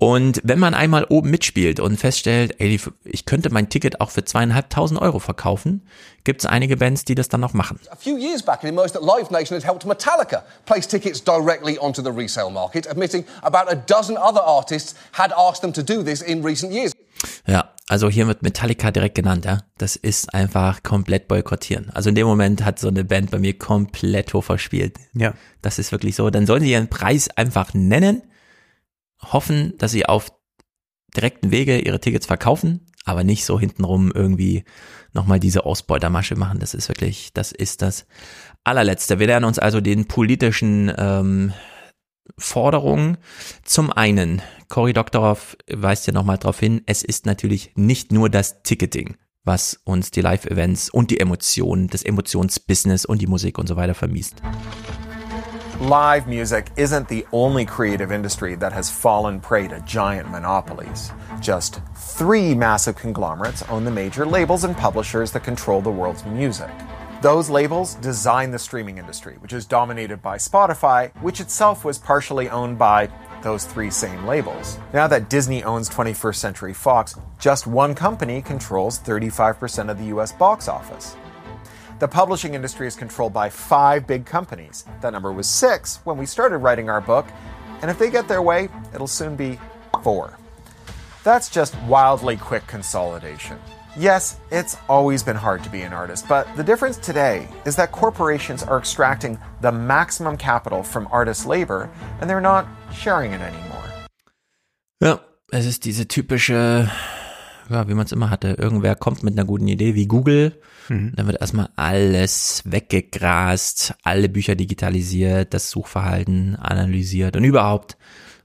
Und 0.00 0.40
wenn 0.44 0.58
man 0.58 0.72
einmal 0.72 1.04
oben 1.10 1.30
mitspielt 1.30 1.78
und 1.78 1.98
feststellt, 1.98 2.54
ey, 2.58 2.80
ich 3.04 3.26
könnte 3.26 3.50
mein 3.50 3.68
Ticket 3.68 4.00
auch 4.00 4.08
für 4.10 4.24
zweieinhalbtausend 4.24 4.98
Euro 4.98 5.18
verkaufen, 5.18 5.82
gibt 6.24 6.40
es 6.40 6.46
einige 6.46 6.78
Bands, 6.78 7.04
die 7.04 7.14
das 7.14 7.28
dann 7.28 7.42
noch 7.42 7.52
machen. 7.52 7.78
A 7.90 7.96
few 7.96 8.16
years 8.16 8.42
back, 8.42 8.64
it 8.64 8.70
emerged 8.70 8.94
that 8.94 9.02
Live 9.02 9.30
Nation 9.30 9.54
had 9.54 9.62
helped 9.62 9.84
Metallica 9.84 10.42
place 10.64 10.88
tickets 10.88 11.22
directly 11.22 11.78
onto 11.78 12.02
the 12.02 12.08
resale 12.08 12.50
market, 12.50 12.88
admitting 12.90 13.26
about 13.42 13.70
a 13.70 13.74
dozen 13.74 14.16
other 14.16 14.42
artists 14.42 14.94
had 15.12 15.32
asked 15.36 15.60
them 15.60 15.72
to 15.74 15.82
do 15.82 16.02
this 16.02 16.22
in 16.22 16.42
recent 16.42 16.72
years. 16.72 16.92
Ja, 17.46 17.68
also 17.86 18.08
hier 18.08 18.26
wird 18.26 18.42
Metallica 18.42 18.90
direkt 18.92 19.16
genannt, 19.16 19.44
ja. 19.44 19.58
Das 19.76 19.96
ist 19.96 20.32
einfach 20.32 20.82
komplett 20.82 21.28
boykottieren. 21.28 21.90
Also 21.90 22.08
in 22.08 22.14
dem 22.14 22.26
Moment 22.26 22.64
hat 22.64 22.78
so 22.78 22.88
eine 22.88 23.04
Band 23.04 23.30
bei 23.30 23.38
mir 23.38 23.58
komplett 23.58 24.32
hoch 24.32 24.44
verspielt. 24.44 24.96
Ja. 25.12 25.34
Das 25.60 25.78
ist 25.78 25.92
wirklich 25.92 26.16
so. 26.16 26.30
Dann 26.30 26.46
sollen 26.46 26.62
sie 26.62 26.70
ihren 26.70 26.88
Preis 26.88 27.28
einfach 27.36 27.74
nennen, 27.74 28.22
hoffen, 29.22 29.74
dass 29.78 29.92
sie 29.92 30.06
auf 30.06 30.32
direkten 31.16 31.50
Wege 31.50 31.78
ihre 31.78 32.00
Tickets 32.00 32.26
verkaufen, 32.26 32.86
aber 33.04 33.24
nicht 33.24 33.44
so 33.44 33.58
hintenrum 33.58 34.12
irgendwie 34.14 34.64
nochmal 35.12 35.40
diese 35.40 35.64
Ausbeutermasche 35.66 36.36
machen. 36.36 36.60
Das 36.60 36.74
ist 36.74 36.88
wirklich, 36.88 37.32
das 37.32 37.52
ist 37.52 37.82
das 37.82 38.06
allerletzte. 38.64 39.18
Wir 39.18 39.26
lernen 39.26 39.46
uns 39.46 39.58
also 39.58 39.80
den 39.80 40.06
politischen 40.06 40.92
ähm, 40.96 41.52
Forderungen. 42.38 43.18
Zum 43.64 43.90
einen, 43.92 44.42
Cory 44.68 44.92
Doktorov 44.92 45.56
weist 45.70 46.06
ja 46.06 46.12
nochmal 46.12 46.38
darauf 46.38 46.60
hin, 46.60 46.82
es 46.86 47.02
ist 47.02 47.26
natürlich 47.26 47.72
nicht 47.74 48.12
nur 48.12 48.30
das 48.30 48.62
Ticketing, 48.62 49.16
was 49.44 49.80
uns 49.84 50.10
die 50.10 50.20
Live-Events 50.20 50.90
und 50.90 51.10
die 51.10 51.18
Emotionen, 51.18 51.88
das 51.88 52.02
Emotionsbusiness 52.02 53.04
und 53.04 53.20
die 53.20 53.26
Musik 53.26 53.58
und 53.58 53.66
so 53.66 53.76
weiter 53.76 53.94
vermiest. 53.94 54.42
Live 55.80 56.28
music 56.28 56.66
isn't 56.76 57.08
the 57.08 57.26
only 57.32 57.64
creative 57.64 58.12
industry 58.12 58.54
that 58.54 58.70
has 58.70 58.90
fallen 58.90 59.40
prey 59.40 59.66
to 59.68 59.80
giant 59.86 60.30
monopolies. 60.30 61.10
Just 61.40 61.80
three 61.94 62.54
massive 62.54 62.96
conglomerates 62.96 63.62
own 63.62 63.86
the 63.86 63.90
major 63.90 64.26
labels 64.26 64.64
and 64.64 64.76
publishers 64.76 65.32
that 65.32 65.42
control 65.42 65.80
the 65.80 65.90
world's 65.90 66.26
music. 66.26 66.70
Those 67.22 67.48
labels 67.48 67.94
design 67.94 68.50
the 68.50 68.58
streaming 68.58 68.98
industry, 68.98 69.36
which 69.38 69.54
is 69.54 69.64
dominated 69.64 70.20
by 70.20 70.36
Spotify, 70.36 71.16
which 71.22 71.40
itself 71.40 71.82
was 71.82 71.96
partially 71.96 72.50
owned 72.50 72.76
by 72.78 73.08
those 73.42 73.64
three 73.64 73.90
same 73.90 74.26
labels. 74.26 74.78
Now 74.92 75.06
that 75.06 75.30
Disney 75.30 75.64
owns 75.64 75.88
21st 75.88 76.36
Century 76.36 76.74
Fox, 76.74 77.14
just 77.38 77.66
one 77.66 77.94
company 77.94 78.42
controls 78.42 78.98
35% 78.98 79.90
of 79.90 79.96
the 79.96 80.14
US 80.14 80.30
box 80.30 80.68
office. 80.68 81.16
The 82.00 82.08
publishing 82.08 82.54
industry 82.54 82.86
is 82.86 82.96
controlled 82.96 83.34
by 83.34 83.50
five 83.50 84.06
big 84.06 84.24
companies. 84.24 84.86
That 85.02 85.12
number 85.12 85.32
was 85.32 85.46
six 85.46 86.00
when 86.04 86.16
we 86.16 86.24
started 86.24 86.56
writing 86.56 86.88
our 86.88 87.02
book, 87.02 87.26
and 87.82 87.90
if 87.90 87.98
they 87.98 88.10
get 88.10 88.26
their 88.26 88.40
way, 88.40 88.70
it'll 88.94 89.06
soon 89.06 89.36
be 89.36 89.58
four. 90.02 90.38
That's 91.24 91.50
just 91.50 91.76
wildly 91.82 92.38
quick 92.38 92.66
consolidation. 92.66 93.58
Yes, 93.98 94.40
it's 94.50 94.78
always 94.88 95.22
been 95.22 95.36
hard 95.36 95.62
to 95.62 95.68
be 95.68 95.82
an 95.82 95.92
artist, 95.92 96.26
but 96.26 96.46
the 96.56 96.64
difference 96.64 96.96
today 96.96 97.46
is 97.66 97.76
that 97.76 97.92
corporations 97.92 98.62
are 98.62 98.78
extracting 98.78 99.38
the 99.60 99.70
maximum 99.70 100.38
capital 100.38 100.82
from 100.82 101.06
artist 101.12 101.44
labor 101.44 101.90
and 102.22 102.30
they're 102.30 102.40
not 102.40 102.66
sharing 102.94 103.32
it 103.32 103.42
anymore. 103.42 103.84
Ja, 105.02 105.18
es 105.52 105.66
ist 105.66 105.84
diese 105.84 106.06
typische 106.08 106.90
ja, 107.70 107.88
wie 107.88 107.94
man 107.94 108.04
es 108.06 108.12
immer 108.12 108.30
hatte. 108.30 108.48
Irgendwer 108.58 108.94
kommt 108.96 109.22
mit 109.22 109.34
einer 109.38 109.46
guten 109.46 109.68
Idee 109.68 109.94
wie 109.94 110.06
Google, 110.06 110.60
Mhm. 110.88 111.12
dann 111.14 111.26
wird 111.26 111.40
erstmal 111.40 111.68
alles 111.76 112.62
weggegrast, 112.64 113.94
alle 114.02 114.28
Bücher 114.28 114.56
digitalisiert, 114.56 115.54
das 115.54 115.70
Suchverhalten 115.70 116.56
analysiert 116.56 117.36
und 117.36 117.44
überhaupt. 117.44 117.96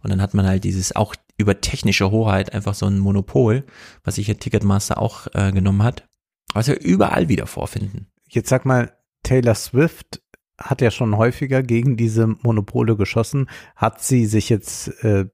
Und 0.04 0.12
dann 0.12 0.22
hat 0.22 0.34
man 0.34 0.46
halt 0.46 0.64
dieses 0.64 0.96
auch 0.96 1.16
über 1.38 1.60
technische 1.60 2.12
Hoheit 2.12 2.54
einfach 2.54 2.76
so 2.76 2.86
ein 2.86 3.00
Monopol, 3.00 3.64
was 4.04 4.16
sich 4.16 4.28
hier 4.28 4.38
Ticketmaster 4.40 5.00
auch 5.00 5.28
äh, 5.34 5.52
genommen 5.52 5.84
hat, 5.84 6.08
was 6.54 6.68
wir 6.68 6.80
überall 6.80 7.28
wieder 7.28 7.48
vorfinden. 7.48 8.08
Jetzt 8.30 8.50
sag 8.50 8.66
mal, 8.66 8.94
Taylor 9.24 9.56
Swift 9.56 10.22
hat 10.58 10.82
ja 10.82 10.92
schon 10.92 11.18
häufiger 11.18 11.64
gegen 11.64 11.98
diese 11.98 12.28
Monopole 12.28 12.96
geschossen. 12.96 13.50
Hat 13.76 14.02
sie 14.02 14.26
sich 14.26 14.50
jetzt 14.50 14.88
äh, 15.04 15.26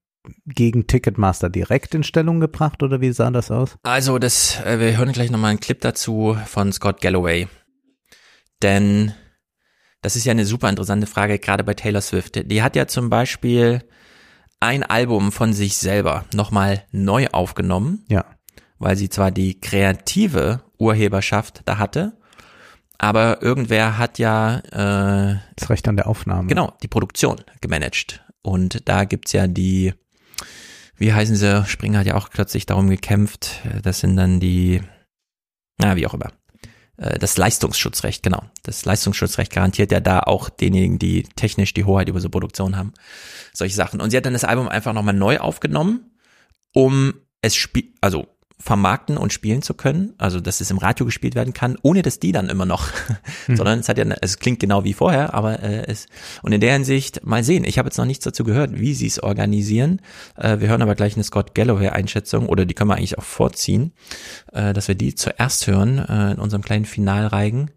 gegen 0.45 0.87
Ticketmaster 0.87 1.49
direkt 1.49 1.95
in 1.95 2.03
Stellung 2.03 2.39
gebracht 2.39 2.83
oder 2.83 3.01
wie 3.01 3.11
sah 3.11 3.31
das 3.31 3.49
aus? 3.51 3.77
Also 3.83 4.19
das, 4.19 4.59
äh, 4.65 4.79
wir 4.79 4.97
hören 4.97 5.11
gleich 5.11 5.31
nochmal 5.31 5.51
einen 5.51 5.59
Clip 5.59 5.79
dazu 5.81 6.37
von 6.45 6.71
Scott 6.71 7.01
Galloway. 7.01 7.47
Denn 8.61 9.13
das 10.01 10.15
ist 10.15 10.25
ja 10.25 10.31
eine 10.31 10.45
super 10.45 10.69
interessante 10.69 11.07
Frage, 11.07 11.39
gerade 11.39 11.63
bei 11.63 11.73
Taylor 11.73 12.01
Swift. 12.01 12.49
Die 12.51 12.61
hat 12.63 12.75
ja 12.75 12.87
zum 12.87 13.09
Beispiel 13.09 13.83
ein 14.59 14.83
Album 14.83 15.31
von 15.31 15.53
sich 15.53 15.77
selber 15.77 16.25
nochmal 16.33 16.83
neu 16.91 17.27
aufgenommen. 17.31 18.05
Ja. 18.07 18.25
Weil 18.77 18.95
sie 18.95 19.09
zwar 19.09 19.31
die 19.31 19.59
kreative 19.59 20.63
Urheberschaft 20.79 21.61
da 21.65 21.77
hatte, 21.77 22.17
aber 22.97 23.41
irgendwer 23.41 23.97
hat 23.97 24.17
ja 24.19 24.57
äh, 24.71 25.39
Das 25.55 25.69
Recht 25.69 25.87
an 25.87 25.97
der 25.97 26.07
Aufnahme. 26.07 26.47
genau 26.47 26.73
die 26.81 26.87
Produktion 26.87 27.41
gemanagt. 27.61 28.23
Und 28.43 28.87
da 28.89 29.03
gibt's 29.05 29.33
ja 29.33 29.45
die, 29.47 29.93
wie 31.01 31.13
heißen 31.13 31.35
sie, 31.35 31.65
Springer 31.65 31.99
hat 31.99 32.05
ja 32.05 32.15
auch 32.15 32.29
plötzlich 32.29 32.67
darum 32.67 32.87
gekämpft, 32.87 33.59
das 33.81 33.99
sind 34.01 34.15
dann 34.15 34.39
die, 34.39 34.81
na, 35.79 35.95
wie 35.95 36.05
auch 36.05 36.13
immer. 36.13 36.31
Äh, 36.97 37.17
Das 37.17 37.37
Leistungsschutzrecht, 37.37 38.21
genau. 38.21 38.43
Das 38.61 38.85
Leistungsschutzrecht 38.85 39.51
garantiert 39.51 39.91
ja 39.91 39.99
da 39.99 40.19
auch 40.19 40.49
denjenigen, 40.49 40.99
die 40.99 41.23
technisch 41.23 41.73
die 41.73 41.85
Hoheit 41.85 42.07
über 42.07 42.19
so 42.19 42.29
Produktion 42.29 42.77
haben. 42.77 42.93
Solche 43.51 43.75
Sachen. 43.75 43.99
Und 43.99 44.11
sie 44.11 44.17
hat 44.17 44.27
dann 44.27 44.33
das 44.33 44.43
Album 44.43 44.67
einfach 44.67 44.93
nochmal 44.93 45.15
neu 45.15 45.39
aufgenommen, 45.39 46.11
um 46.73 47.15
es 47.41 47.55
spiel, 47.55 47.91
also 47.99 48.27
vermarkten 48.61 49.17
und 49.17 49.33
spielen 49.33 49.61
zu 49.61 49.73
können, 49.73 50.13
also 50.17 50.39
dass 50.39 50.61
es 50.61 50.71
im 50.71 50.77
Radio 50.77 51.05
gespielt 51.05 51.35
werden 51.35 51.53
kann, 51.53 51.77
ohne 51.81 52.01
dass 52.01 52.19
die 52.19 52.31
dann 52.31 52.49
immer 52.49 52.65
noch, 52.65 52.87
sondern 53.47 53.79
es 53.79 53.89
hat 53.89 53.97
ja, 53.97 54.05
es 54.21 54.39
klingt 54.39 54.59
genau 54.59 54.83
wie 54.83 54.93
vorher, 54.93 55.33
aber 55.33 55.61
äh, 55.61 55.83
es 55.87 56.07
und 56.43 56.51
in 56.51 56.61
der 56.61 56.73
Hinsicht 56.73 57.25
mal 57.25 57.43
sehen. 57.43 57.63
Ich 57.63 57.77
habe 57.77 57.87
jetzt 57.87 57.97
noch 57.97 58.05
nichts 58.05 58.23
dazu 58.23 58.43
gehört, 58.43 58.79
wie 58.79 58.93
sie 58.93 59.07
es 59.07 59.21
organisieren. 59.21 60.01
Äh, 60.35 60.59
wir 60.59 60.67
hören 60.67 60.81
aber 60.81 60.95
gleich 60.95 61.15
eine 61.15 61.23
Scott 61.23 61.55
Galloway 61.55 61.89
Einschätzung 61.89 62.47
oder 62.47 62.65
die 62.65 62.73
können 62.73 62.89
wir 62.89 62.95
eigentlich 62.95 63.17
auch 63.17 63.23
vorziehen, 63.23 63.93
äh, 64.53 64.73
dass 64.73 64.87
wir 64.87 64.95
die 64.95 65.15
zuerst 65.15 65.67
hören 65.67 65.97
äh, 65.97 66.31
in 66.31 66.39
unserem 66.39 66.61
kleinen 66.61 66.85
Finalreigen, 66.85 67.71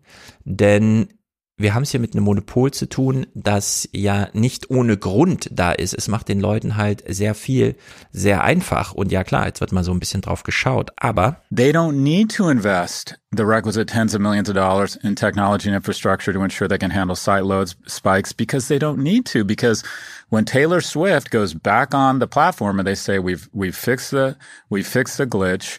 denn 0.45 1.09
wir 1.57 1.75
haben 1.75 1.85
es 1.85 1.91
hier 1.91 2.01
mit 2.01 2.15
einem 2.15 2.25
Monopol 2.25 2.73
zu 2.73 2.89
tun, 2.89 3.27
das 3.35 3.89
ja 3.93 4.29
nicht 4.33 4.71
ohne 4.71 4.97
Grund 4.97 5.49
da 5.53 5.71
ist. 5.71 5.95
Es 5.95 6.09
macht 6.09 6.29
den 6.29 6.41
Leuten 6.41 6.77
halt 6.77 7.05
sehr 7.07 7.35
viel, 7.35 7.77
sehr 8.11 8.43
einfach. 8.43 8.93
Und 8.93 9.13
ja 9.13 9.23
klar, 9.23 9.47
jetzt 9.47 9.61
wird 9.61 9.71
mal 9.71 9.85
so 9.85 9.93
ein 9.93 10.01
bisschen 10.01 10.21
drauf 10.21 10.43
geschaut, 10.43 10.91
aber 10.97 11.37
They 11.55 11.71
don't 11.71 12.03
need 12.03 12.35
to 12.37 12.49
invest 12.49 13.21
the 13.37 13.45
requisite 13.45 13.87
tens 13.87 14.15
of 14.15 14.21
millions 14.21 14.49
of 14.49 14.57
dollars 14.57 14.97
in 14.97 15.15
technology 15.15 15.69
and 15.69 15.77
infrastructure 15.77 16.33
to 16.33 16.43
ensure 16.43 16.69
they 16.69 16.79
can 16.79 16.91
handle 16.91 17.17
site 17.17 17.45
loads 17.45 17.77
spikes 17.87 18.33
because 18.33 18.67
they 18.67 18.79
don't 18.79 18.99
need 18.99 19.25
to. 19.27 19.45
Because 19.45 19.85
when 20.31 20.45
Taylor 20.45 20.81
Swift 20.81 21.31
goes 21.31 21.55
back 21.55 21.95
on 21.95 22.19
the 22.19 22.27
platform 22.27 22.81
and 22.81 22.87
they 22.87 22.97
say 22.97 23.21
we've 23.21 23.49
we've 23.53 23.77
fixed 23.77 24.11
the 24.11 24.37
we 24.71 24.83
fixed 24.83 25.19
the 25.19 25.27
glitch, 25.27 25.79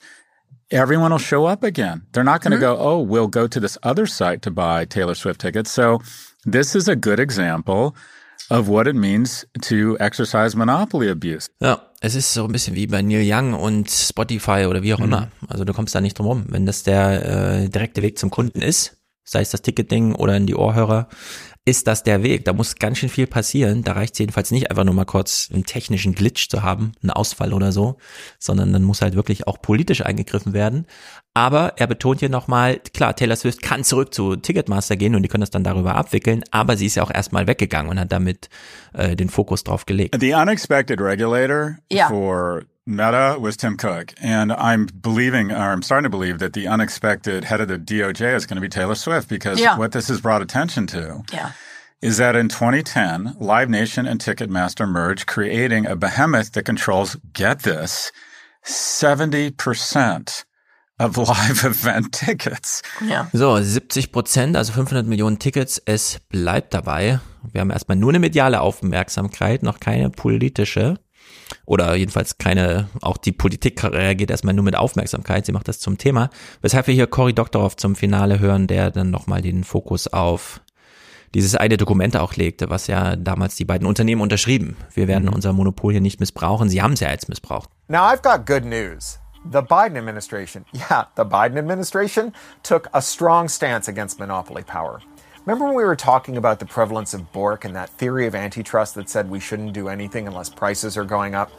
everyone 0.71 1.11
will 1.11 1.19
show 1.19 1.45
up 1.45 1.63
again. 1.63 2.03
They're 2.11 2.23
not 2.23 2.41
going 2.41 2.51
to 2.51 2.57
mm-hmm. 2.57 2.75
go, 2.75 2.77
oh, 2.77 2.99
we'll 2.99 3.27
go 3.27 3.47
to 3.47 3.59
this 3.59 3.77
other 3.83 4.05
site 4.05 4.41
to 4.43 4.51
buy 4.51 4.85
Taylor 4.85 5.15
Swift 5.15 5.41
tickets. 5.41 5.71
So 5.71 5.99
this 6.45 6.75
is 6.75 6.87
a 6.87 6.95
good 6.95 7.19
example 7.19 7.95
of 8.49 8.67
what 8.69 8.87
it 8.87 8.95
means 8.95 9.45
to 9.61 9.97
exercise 9.99 10.55
monopoly 10.55 11.09
abuse. 11.09 11.49
Ja, 11.59 11.81
es 12.01 12.15
ist 12.15 12.33
so 12.33 12.45
ein 12.45 12.51
bisschen 12.51 12.75
wie 12.75 12.87
bei 12.87 13.01
Neil 13.01 13.23
Young 13.25 13.53
und 13.53 13.89
Spotify 13.89 14.65
oder 14.67 14.83
wie 14.83 14.93
auch 14.93 14.99
mhm. 14.99 15.05
immer. 15.05 15.27
Also 15.47 15.65
du 15.65 15.73
kommst 15.73 15.95
da 15.95 16.01
nicht 16.01 16.17
drum 16.17 16.27
rum. 16.27 16.45
Wenn 16.49 16.65
das 16.65 16.83
der 16.83 17.63
äh, 17.63 17.69
direkte 17.69 18.01
Weg 18.01 18.19
zum 18.19 18.29
Kunden 18.29 18.61
ist, 18.61 18.97
sei 19.23 19.41
es 19.41 19.49
das 19.49 19.61
Ticketing 19.61 20.13
oder 20.13 20.37
in 20.37 20.45
die 20.45 20.55
Ohrhörer, 20.55 21.07
ist 21.67 21.87
das 21.87 22.03
der 22.03 22.21
Weg. 22.21 22.45
Da 22.45 22.53
muss 22.53 22.75
ganz 22.75 22.99
schön 22.99 23.09
viel 23.09 23.25
passieren. 23.25 23.83
Da 23.83 23.93
reicht 23.93 24.13
es 24.13 24.19
jedenfalls 24.19 24.51
nicht 24.51 24.69
einfach 24.69 24.83
nur 24.83 24.93
mal 24.93 25.05
kurz 25.05 25.49
einen 25.51 25.65
technischen 25.65 26.13
Glitch 26.13 26.47
zu 26.47 26.61
haben, 26.61 26.91
einen 27.01 27.09
Ausfall 27.09 27.53
oder 27.53 27.71
so, 27.71 27.97
sondern 28.37 28.71
dann 28.71 28.83
muss 28.83 29.01
halt 29.01 29.15
wirklich 29.15 29.47
auch 29.47 29.59
politisch 29.59 30.05
eingegriffen 30.05 30.53
werden. 30.53 30.85
Aber 31.33 31.73
er 31.77 31.87
betont 31.87 32.19
hier 32.19 32.29
nochmal, 32.29 32.79
klar, 32.93 33.15
Taylor 33.15 33.35
Swift 33.35 33.63
kann 33.63 33.83
zurück 33.83 34.13
zu 34.13 34.35
Ticketmaster 34.35 34.95
gehen 34.95 35.15
und 35.15 35.23
die 35.23 35.27
können 35.27 35.41
das 35.41 35.49
dann 35.49 35.63
darüber 35.63 35.95
abwickeln, 35.95 36.43
aber 36.51 36.77
sie 36.77 36.85
ist 36.85 36.95
ja 36.95 37.03
auch 37.03 37.11
erstmal 37.11 37.47
weggegangen 37.47 37.91
und 37.91 37.99
hat 37.99 38.11
damit 38.11 38.47
äh, 38.93 39.15
den 39.15 39.29
Fokus 39.29 39.63
drauf 39.63 39.85
gelegt. 39.85 40.15
The 40.19 40.33
unexpected 40.33 41.01
regulator 41.01 41.77
Yeah. 41.91 42.07
for 42.09 42.63
Meta 42.95 43.37
was 43.39 43.57
Tim 43.57 43.77
Cook. 43.77 44.13
And 44.21 44.51
I'm 44.53 44.85
believing, 44.85 45.51
or 45.51 45.71
I'm 45.71 45.81
starting 45.81 46.03
to 46.03 46.09
believe 46.09 46.37
that 46.39 46.53
the 46.53 46.67
unexpected 46.67 47.43
head 47.43 47.59
of 47.59 47.67
the 47.67 47.79
DOJ 47.79 48.35
is 48.35 48.45
going 48.45 48.57
to 48.57 48.61
be 48.61 48.69
Taylor 48.69 48.93
Swift 48.95 49.27
because 49.27 49.59
Yeah. 49.59 49.75
what 49.77 49.91
this 49.91 50.07
has 50.07 50.21
brought 50.21 50.43
attention 50.43 50.85
to 50.87 51.23
Yeah. 51.33 51.51
is 52.03 52.17
that 52.17 52.35
in 52.35 52.47
2010, 52.47 53.35
Live 53.39 53.69
Nation 53.69 54.05
and 54.05 54.19
Ticketmaster 54.21 54.87
merged, 54.87 55.25
creating 55.25 55.87
a 55.87 55.95
behemoth 55.95 56.51
that 56.51 56.63
controls, 56.65 57.17
get 57.33 57.63
this, 57.63 58.11
70% 58.63 60.45
of 60.99 61.17
live 61.27 61.63
event 61.65 62.11
tickets. 62.13 62.83
Ja. 63.01 63.25
So, 63.33 63.61
70 63.63 64.07
Prozent, 64.11 64.55
also 64.55 64.71
500 64.73 65.07
Millionen 65.07 65.39
Tickets, 65.39 65.81
es 65.87 66.19
bleibt 66.29 66.73
dabei. 66.75 67.19
Wir 67.51 67.61
haben 67.61 67.71
erstmal 67.71 67.97
nur 67.97 68.11
eine 68.11 68.19
mediale 68.19 68.61
Aufmerksamkeit, 68.61 69.63
noch 69.63 69.79
keine 69.79 70.09
politische. 70.11 70.97
Oder 71.65 71.95
jedenfalls 71.95 72.37
keine, 72.37 72.89
auch 73.01 73.17
die 73.17 73.31
Politik 73.31 73.83
reagiert 73.83 74.31
erstmal 74.31 74.53
nur 74.53 74.63
mit 74.63 74.75
Aufmerksamkeit, 74.75 75.45
sie 75.45 75.51
macht 75.51 75.67
das 75.67 75.79
zum 75.79 75.97
Thema. 75.97 76.29
Weshalb 76.61 76.87
wir 76.87 76.93
hier 76.93 77.07
Cory 77.07 77.33
Doctorow 77.33 77.75
zum 77.75 77.95
Finale 77.95 78.39
hören, 78.39 78.67
der 78.67 78.91
dann 78.91 79.11
nochmal 79.11 79.41
den 79.41 79.63
Fokus 79.63 80.07
auf 80.07 80.61
dieses 81.33 81.55
eine 81.55 81.75
Dokument 81.77 82.15
auch 82.15 82.35
legte, 82.35 82.69
was 82.69 82.87
ja 82.87 83.15
damals 83.17 83.55
die 83.55 83.65
beiden 83.65 83.87
Unternehmen 83.87 84.21
unterschrieben. 84.21 84.77
Wir 84.93 85.07
werden 85.07 85.27
unser 85.27 85.51
Monopol 85.51 85.91
hier 85.91 86.01
nicht 86.01 86.19
missbrauchen. 86.19 86.69
Sie 86.69 86.81
haben 86.81 86.93
es 86.93 87.01
ja 87.01 87.11
jetzt 87.11 87.27
missbraucht. 87.27 87.69
Now, 87.89 88.03
I've 88.03 88.21
got 88.21 88.45
good 88.45 88.63
news. 88.63 89.19
The 89.51 89.61
Biden 89.61 89.97
administration, 89.97 90.65
yeah, 90.73 91.07
the 91.15 91.23
Biden 91.23 91.57
administration 91.57 92.33
took 92.63 92.87
a 92.93 93.01
strong 93.01 93.47
stance 93.47 93.87
against 93.87 94.19
monopoly 94.19 94.63
power. 94.63 95.01
Remember 95.45 95.65
when 95.65 95.75
we 95.75 95.83
were 95.83 95.95
talking 95.95 96.37
about 96.37 96.57
the 96.57 96.65
prevalence 96.65 97.13
of 97.13 97.31
Bork 97.31 97.65
and 97.65 97.75
that 97.75 97.91
theory 97.91 98.25
of 98.25 98.33
antitrust 98.33 98.95
that 98.95 99.07
said 99.07 99.29
we 99.29 99.39
shouldn't 99.39 99.73
do 99.73 99.89
anything 99.89 100.25
unless 100.25 100.49
prices 100.49 100.97
are 100.97 101.03
going 101.03 101.35
up? 101.35 101.51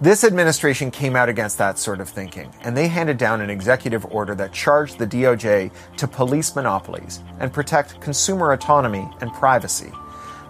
This 0.00 0.24
administration 0.24 0.90
came 0.90 1.14
out 1.14 1.28
against 1.28 1.56
that 1.58 1.78
sort 1.78 2.00
of 2.00 2.08
thinking, 2.08 2.52
and 2.62 2.76
they 2.76 2.88
handed 2.88 3.16
down 3.16 3.40
an 3.40 3.48
executive 3.48 4.04
order 4.06 4.34
that 4.34 4.52
charged 4.52 4.98
the 4.98 5.06
DOJ 5.06 5.70
to 5.98 6.08
police 6.08 6.56
monopolies 6.56 7.20
and 7.38 7.52
protect 7.52 8.00
consumer 8.00 8.50
autonomy 8.50 9.08
and 9.20 9.32
privacy. 9.32 9.92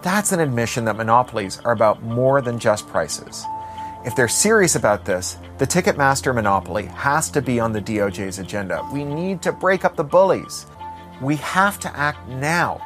That's 0.00 0.32
an 0.32 0.40
admission 0.40 0.86
that 0.86 0.96
monopolies 0.96 1.60
are 1.66 1.72
about 1.72 2.02
more 2.02 2.40
than 2.40 2.58
just 2.58 2.88
prices. 2.88 3.44
If 4.06 4.16
they're 4.16 4.28
serious 4.28 4.76
about 4.76 5.04
this, 5.04 5.36
the 5.58 5.66
Ticketmaster 5.66 6.34
monopoly 6.34 6.86
has 6.86 7.30
to 7.32 7.42
be 7.42 7.60
on 7.60 7.72
the 7.72 7.82
DOJ's 7.82 8.38
agenda. 8.38 8.82
We 8.90 9.04
need 9.04 9.42
to 9.42 9.52
break 9.52 9.84
up 9.84 9.94
the 9.94 10.04
bullies. 10.04 10.64
We 11.20 11.36
have 11.36 11.78
to 11.80 11.96
act 11.96 12.28
now. 12.28 12.80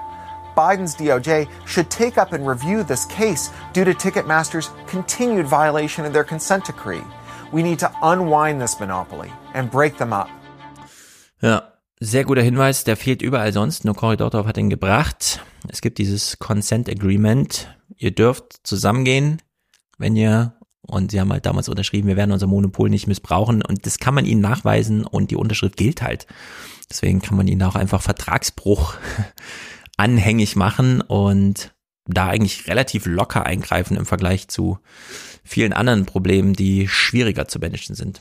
Biden's 0.57 0.95
DOJ 0.97 1.49
should 1.67 1.91
take 1.91 2.19
up 2.19 2.33
and 2.33 2.47
review 2.47 2.83
this 2.85 3.07
case 3.07 3.51
due 3.73 3.85
to 3.85 3.95
Ticketmaster's 3.95 4.71
continued 4.87 5.47
violation 5.47 6.05
of 6.05 6.13
their 6.13 6.25
consent 6.25 6.65
decree. 6.65 7.03
We 7.53 7.63
need 7.63 7.79
to 7.81 7.91
unwind 8.03 8.61
this 8.61 8.79
monopoly 8.81 9.31
and 9.55 9.71
break 9.71 9.99
them 9.99 10.13
up. 10.13 10.29
Ja, 11.43 11.73
sehr 12.01 12.25
guter 12.25 12.43
Hinweis, 12.43 12.85
der 12.85 12.97
fehlt 12.97 13.23
überall 13.23 13.53
sonst, 13.53 13.85
nur 13.85 13.95
Cory 13.95 14.17
Doctorow 14.17 14.47
hat 14.47 14.57
ihn 14.57 14.71
gebracht. 14.71 15.41
Es 15.69 15.81
gibt 15.81 15.99
dieses 15.99 16.39
Consent 16.39 16.89
Agreement. 16.89 17.69
Ihr 17.97 18.13
dürft 18.13 18.61
zusammengehen, 18.65 19.41
wenn 19.99 20.17
ihr, 20.17 20.55
und 20.83 21.11
sie 21.11 21.21
haben 21.21 21.33
halt 21.33 21.47
damals 21.47 21.69
unterschrieben, 21.69 22.09
wir 22.09 22.17
werden 22.17 22.33
unser 22.33 22.47
Monopol 22.47 22.91
nicht 22.91 23.07
missbrauchen 23.07 23.63
und 23.63 23.87
das 23.87 23.99
kann 23.99 24.15
man 24.15 24.25
ihnen 24.25 24.41
nachweisen 24.41 25.05
und 25.05 25.31
die 25.31 25.37
Unterschrift 25.37 25.77
gilt 25.77 26.03
halt. 26.03 26.27
Deswegen 26.93 27.23
kann 27.23 27.39
man 27.39 27.49
ihnen 27.49 27.63
auch 27.63 27.75
einfach 27.75 28.03
Vertragsbruch 28.03 28.97
anhängig 29.97 30.57
machen 30.57 31.01
und 31.01 31.75
da 32.05 32.29
eigentlich 32.29 32.69
relativ 32.69 33.07
locker 33.07 33.47
eingreifen 33.47 33.97
im 33.97 34.05
Vergleich 34.05 34.49
zu 34.49 34.79
vielen 35.43 35.73
anderen 35.73 36.05
Problemen, 36.05 36.53
die 36.53 36.89
schwieriger 36.89 37.49
zu 37.49 37.61
managen 37.61 37.95
sind. 37.95 38.21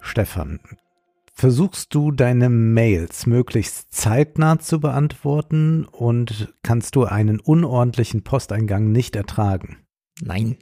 Stefan, 0.00 0.60
versuchst 1.34 1.94
du 1.94 2.12
deine 2.12 2.48
Mails 2.48 3.26
möglichst 3.26 3.92
zeitnah 3.92 4.58
zu 4.58 4.80
beantworten 4.80 5.84
und 5.84 6.54
kannst 6.62 6.96
du 6.96 7.04
einen 7.04 7.40
unordentlichen 7.40 8.24
Posteingang 8.24 8.90
nicht 8.90 9.14
ertragen? 9.16 9.84
Nein. 10.22 10.56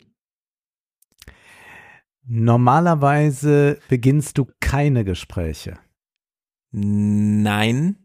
Normalerweise 2.25 3.79
beginnst 3.89 4.39
du 4.39 4.47
keine 4.61 5.05
Gespräche. 5.05 5.79
Nein. 6.71 7.97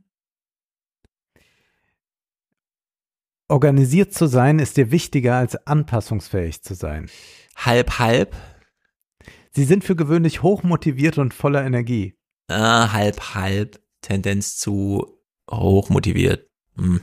Organisiert 3.47 4.13
zu 4.13 4.27
sein 4.27 4.59
ist 4.59 4.75
dir 4.75 4.91
wichtiger 4.91 5.35
als 5.35 5.55
anpassungsfähig 5.67 6.63
zu 6.63 6.73
sein. 6.73 7.09
Halb, 7.55 7.99
halb. 7.99 8.35
Sie 9.51 9.63
sind 9.63 9.83
für 9.83 9.95
gewöhnlich 9.95 10.43
hochmotiviert 10.43 11.17
und 11.17 11.33
voller 11.33 11.63
Energie. 11.65 12.15
Äh, 12.49 12.55
halb, 12.55 13.35
halb. 13.35 13.81
Tendenz 14.01 14.57
zu 14.57 15.21
hochmotiviert. 15.49 16.49
Hm. 16.75 17.01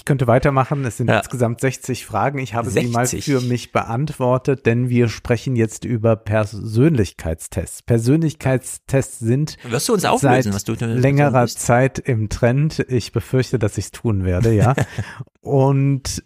Ich 0.00 0.06
könnte 0.06 0.26
weitermachen. 0.26 0.82
Es 0.86 0.96
sind 0.96 1.10
Ja. 1.10 1.18
insgesamt 1.18 1.60
60 1.60 2.06
Fragen. 2.06 2.38
Ich 2.38 2.54
habe 2.54 2.70
sie 2.70 2.86
mal 2.86 3.04
60. 3.06 3.22
für 3.26 3.42
mich 3.42 3.70
beantwortet, 3.70 4.64
denn 4.64 4.88
wir 4.88 5.10
sprechen 5.10 5.56
jetzt 5.56 5.84
über 5.84 6.16
Persönlichkeitstests. 6.16 7.82
Persönlichkeitstests 7.82 9.18
sind 9.18 9.58
Wirst 9.68 9.90
du 9.90 9.92
uns 9.92 10.06
auflösen, 10.06 10.52
seit 10.52 10.68
du- 10.68 10.86
längerer? 10.86 11.46
Zeit 11.48 11.98
im 11.98 12.30
Trend. 12.30 12.82
Ich 12.88 13.12
befürchte, 13.12 13.58
dass 13.58 13.76
ich 13.76 13.84
es 13.86 13.90
tun 13.90 14.24
werde, 14.24 14.54
ja. 14.54 14.74
Und 15.42 16.24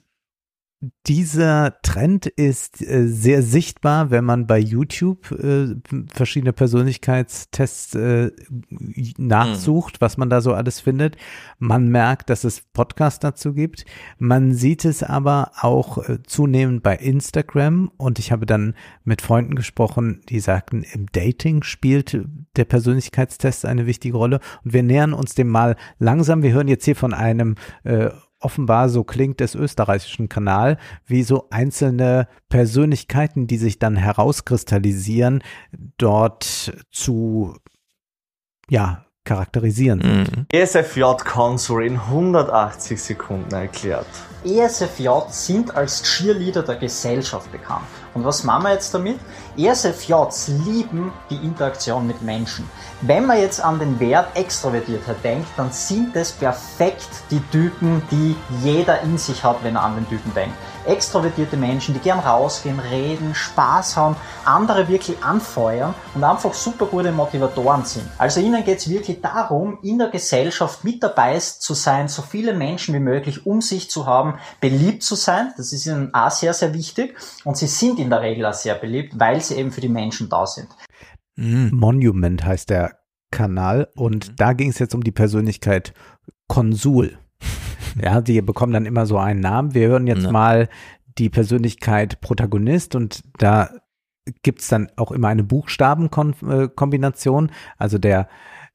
dieser 1.06 1.76
Trend 1.82 2.26
ist 2.26 2.82
äh, 2.82 3.06
sehr 3.06 3.42
sichtbar, 3.42 4.10
wenn 4.10 4.24
man 4.24 4.46
bei 4.46 4.58
YouTube 4.58 5.30
äh, 5.32 5.74
verschiedene 6.12 6.52
Persönlichkeitstests 6.52 7.94
äh, 7.94 8.30
nachsucht, 9.18 10.00
was 10.00 10.16
man 10.16 10.30
da 10.30 10.40
so 10.40 10.54
alles 10.54 10.80
findet. 10.80 11.16
Man 11.58 11.88
merkt, 11.88 12.30
dass 12.30 12.44
es 12.44 12.62
Podcasts 12.72 13.20
dazu 13.20 13.52
gibt. 13.52 13.84
Man 14.18 14.54
sieht 14.54 14.84
es 14.84 15.02
aber 15.02 15.52
auch 15.60 15.98
äh, 16.08 16.22
zunehmend 16.22 16.82
bei 16.82 16.96
Instagram. 16.96 17.90
Und 17.96 18.18
ich 18.18 18.32
habe 18.32 18.46
dann 18.46 18.74
mit 19.04 19.22
Freunden 19.22 19.54
gesprochen, 19.54 20.22
die 20.28 20.40
sagten, 20.40 20.84
im 20.92 21.06
Dating 21.12 21.62
spielt 21.62 22.18
der 22.56 22.64
Persönlichkeitstest 22.64 23.66
eine 23.66 23.86
wichtige 23.86 24.16
Rolle. 24.16 24.40
Und 24.64 24.72
wir 24.72 24.82
nähern 24.82 25.12
uns 25.12 25.34
dem 25.34 25.48
mal 25.48 25.76
langsam. 25.98 26.42
Wir 26.42 26.52
hören 26.52 26.68
jetzt 26.68 26.84
hier 26.84 26.96
von 26.96 27.12
einem 27.12 27.56
äh, 27.84 28.10
offenbar 28.44 28.88
so 28.88 29.04
klingt 29.04 29.40
des 29.40 29.54
österreichischen 29.54 30.28
Kanal, 30.28 30.78
wie 31.06 31.22
so 31.22 31.48
einzelne 31.50 32.28
Persönlichkeiten, 32.48 33.46
die 33.46 33.56
sich 33.56 33.78
dann 33.78 33.96
herauskristallisieren, 33.96 35.42
dort 35.98 36.72
zu, 36.90 37.56
ja, 38.68 39.04
charakterisieren 39.24 40.00
sind. 40.02 40.46
ESFJ 40.52 41.02
Console 41.24 41.86
in 41.86 41.94
180 41.94 43.02
Sekunden 43.02 43.54
erklärt. 43.54 44.06
ESFJ 44.44 45.08
sind 45.28 45.74
als 45.74 46.02
Cheerleader 46.02 46.62
der 46.62 46.76
Gesellschaft 46.76 47.50
bekannt. 47.50 47.86
Und 48.14 48.24
was 48.24 48.44
machen 48.44 48.64
wir 48.64 48.72
jetzt 48.72 48.94
damit? 48.94 49.18
ESFJs 49.56 50.48
lieben 50.64 51.12
die 51.30 51.36
Interaktion 51.36 52.06
mit 52.06 52.22
Menschen. 52.22 52.68
Wenn 53.00 53.26
man 53.26 53.38
jetzt 53.38 53.60
an 53.62 53.78
den 53.78 53.98
Wert 53.98 54.28
Extrovertiertheit 54.36 55.22
denkt, 55.24 55.48
dann 55.56 55.72
sind 55.72 56.14
es 56.14 56.32
perfekt 56.32 57.08
die 57.30 57.40
Typen, 57.50 58.02
die 58.10 58.36
jeder 58.62 59.00
in 59.00 59.18
sich 59.18 59.42
hat, 59.42 59.62
wenn 59.62 59.74
er 59.76 59.82
an 59.82 59.96
den 59.96 60.08
Typen 60.08 60.32
denkt. 60.34 60.54
Extrovertierte 60.86 61.56
Menschen, 61.56 61.94
die 61.94 62.00
gern 62.00 62.18
rausgehen, 62.18 62.78
reden, 62.78 63.34
Spaß 63.34 63.96
haben, 63.96 64.16
andere 64.44 64.88
wirklich 64.88 65.22
anfeuern 65.22 65.94
und 66.14 66.24
einfach 66.24 66.54
super 66.54 66.86
gute 66.86 67.12
Motivatoren 67.12 67.84
sind. 67.84 68.06
Also 68.18 68.40
ihnen 68.40 68.64
geht 68.64 68.78
es 68.78 68.88
wirklich 68.88 69.20
darum, 69.20 69.78
in 69.82 69.98
der 69.98 70.08
Gesellschaft 70.08 70.84
mit 70.84 71.02
dabei 71.02 71.38
zu 71.38 71.74
sein, 71.74 72.08
so 72.08 72.22
viele 72.22 72.54
Menschen 72.54 72.94
wie 72.94 73.00
möglich 73.00 73.46
um 73.46 73.60
sich 73.60 73.90
zu 73.90 74.06
haben, 74.06 74.34
beliebt 74.60 75.02
zu 75.02 75.14
sein. 75.14 75.52
Das 75.56 75.72
ist 75.72 75.86
ihnen 75.86 76.12
auch 76.14 76.30
sehr, 76.30 76.54
sehr 76.54 76.74
wichtig. 76.74 77.16
Und 77.44 77.56
sie 77.56 77.66
sind 77.66 77.98
in 77.98 78.10
der 78.10 78.20
Regel 78.20 78.46
auch 78.46 78.54
sehr 78.54 78.74
beliebt, 78.74 79.18
weil 79.18 79.40
sie 79.40 79.54
eben 79.54 79.72
für 79.72 79.80
die 79.80 79.88
Menschen 79.88 80.28
da 80.28 80.46
sind. 80.46 80.68
Monument 81.36 82.44
heißt 82.44 82.70
der 82.70 82.98
Kanal 83.30 83.88
und 83.96 84.40
da 84.40 84.52
ging 84.52 84.70
es 84.70 84.78
jetzt 84.78 84.94
um 84.94 85.02
die 85.02 85.10
Persönlichkeit 85.10 85.92
Konsul. 86.46 87.18
Ja, 88.00 88.20
die 88.20 88.40
bekommen 88.42 88.72
dann 88.72 88.86
immer 88.86 89.06
so 89.06 89.18
einen 89.18 89.40
Namen. 89.40 89.74
Wir 89.74 89.88
hören 89.88 90.06
jetzt 90.06 90.24
Ja. 90.24 90.30
mal 90.32 90.68
die 91.18 91.30
Persönlichkeit 91.30 92.20
Protagonist 92.20 92.94
und 92.94 93.22
da 93.38 93.70
gibt's 94.42 94.68
dann 94.68 94.90
auch 94.96 95.12
immer 95.12 95.28
eine 95.28 95.44
Buchstabenkombination. 95.44 97.50
Also 97.76 97.98
der 97.98 98.28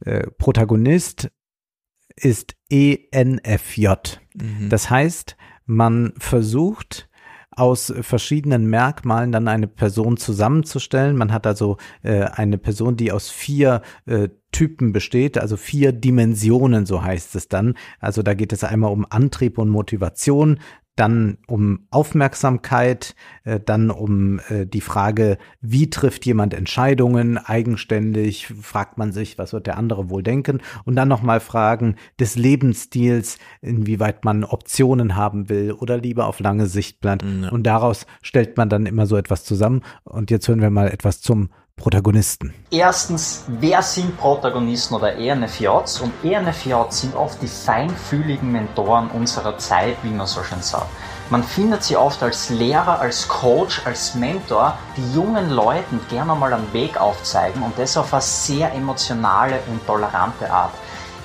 äh, 0.06 0.28
Protagonist 0.38 1.32
ist 2.16 2.56
ENFJ. 2.70 3.88
Mhm. 4.36 4.70
Das 4.70 4.90
heißt, 4.90 5.36
man 5.66 6.14
versucht 6.18 7.09
aus 7.52 7.94
verschiedenen 8.02 8.70
Merkmalen 8.70 9.32
dann 9.32 9.48
eine 9.48 9.68
Person 9.68 10.18
zusammenzustellen. 10.18 11.18
Man 11.18 11.34
hat 11.34 11.48
also 11.48 11.78
äh, 12.04 12.22
eine 12.24 12.58
Person, 12.58 12.96
die 12.96 13.12
aus 13.12 13.30
vier 13.30 13.82
äh, 14.06 14.30
Typen 14.52 14.94
besteht, 14.94 15.38
also 15.38 15.58
vier 15.58 15.92
Dimensionen, 15.92 16.86
so 16.86 17.04
heißt 17.04 17.36
es 17.36 17.48
dann. 17.48 17.76
Also 18.00 18.24
da 18.24 18.34
geht 18.34 18.54
es 18.54 18.64
einmal 18.64 18.92
um 18.92 19.06
Antrieb 19.10 19.58
und 19.58 19.70
Motivation, 19.70 20.60
dann 21.00 21.38
um 21.48 21.88
Aufmerksamkeit, 21.92 23.16
äh, 23.46 23.60
dann 23.60 23.90
um 23.90 24.40
äh, 24.50 24.66
die 24.66 24.82
Frage, 24.82 25.38
wie 25.62 25.90
trifft 25.90 26.26
jemand 26.26 26.54
Entscheidungen 26.54 27.38
eigenständig, 27.38 28.48
fragt 28.62 28.98
man 28.98 29.12
sich, 29.12 29.38
was 29.38 29.54
wird 29.54 29.68
der 29.68 29.78
andere 29.78 30.10
wohl 30.10 30.24
denken? 30.24 30.60
Und 30.84 30.96
dann 30.96 31.08
nochmal 31.08 31.40
Fragen 31.40 31.96
des 32.20 32.36
Lebensstils, 32.36 33.38
inwieweit 33.62 34.26
man 34.26 34.44
Optionen 34.44 35.16
haben 35.16 35.50
will 35.50 35.72
oder 35.72 35.98
lieber 35.98 36.28
auf 36.28 36.40
lange 36.40 36.68
Sicht 36.68 37.00
plant 37.00 37.24
und 37.24 37.64
daraus 37.64 38.06
stellt 38.22 38.58
man 38.58 38.70
dann 38.70 38.86
immer 38.86 39.06
so 39.06 39.16
etwas 39.16 39.44
zusammen. 39.44 39.82
Und 40.04 40.32
jetzt 40.32 40.48
hören 40.48 40.62
wir 40.62 40.70
mal 40.70 40.90
etwas 40.90 41.22
zum 41.22 41.50
Protagonisten. 41.80 42.54
Erstens, 42.70 43.46
wer 43.48 43.82
sind 43.82 44.18
Protagonisten 44.18 44.94
oder 44.96 45.16
ENFJs? 45.16 46.02
Und 46.02 46.14
ENFJs 46.24 47.02
sind 47.02 47.16
oft 47.16 47.42
die 47.42 47.48
feinfühligen 47.48 48.52
Mentoren 48.52 49.10
unserer 49.12 49.58
Zeit, 49.58 49.96
wie 50.04 50.10
man 50.10 50.28
so 50.28 50.44
schön 50.44 50.62
sagt. 50.62 50.88
Man 51.32 51.44
findet 51.44 51.84
sie 51.84 51.96
oft 51.96 52.22
als 52.24 52.50
Lehrer, 52.50 53.00
als 53.00 53.28
Coach, 53.28 53.82
als 53.86 54.16
Mentor, 54.16 54.78
die 54.98 55.14
jungen 55.14 55.52
Leuten 55.52 56.00
gerne 56.10 56.36
mal 56.36 56.54
einen 56.54 56.74
Weg 56.74 57.00
aufzeigen 57.00 57.62
und 57.62 57.78
das 57.78 57.98
auf 57.98 58.14
eine 58.14 58.22
sehr 58.22 58.74
emotionale 58.74 59.60
und 59.68 59.86
tolerante 59.86 60.52
Art. 60.52 60.74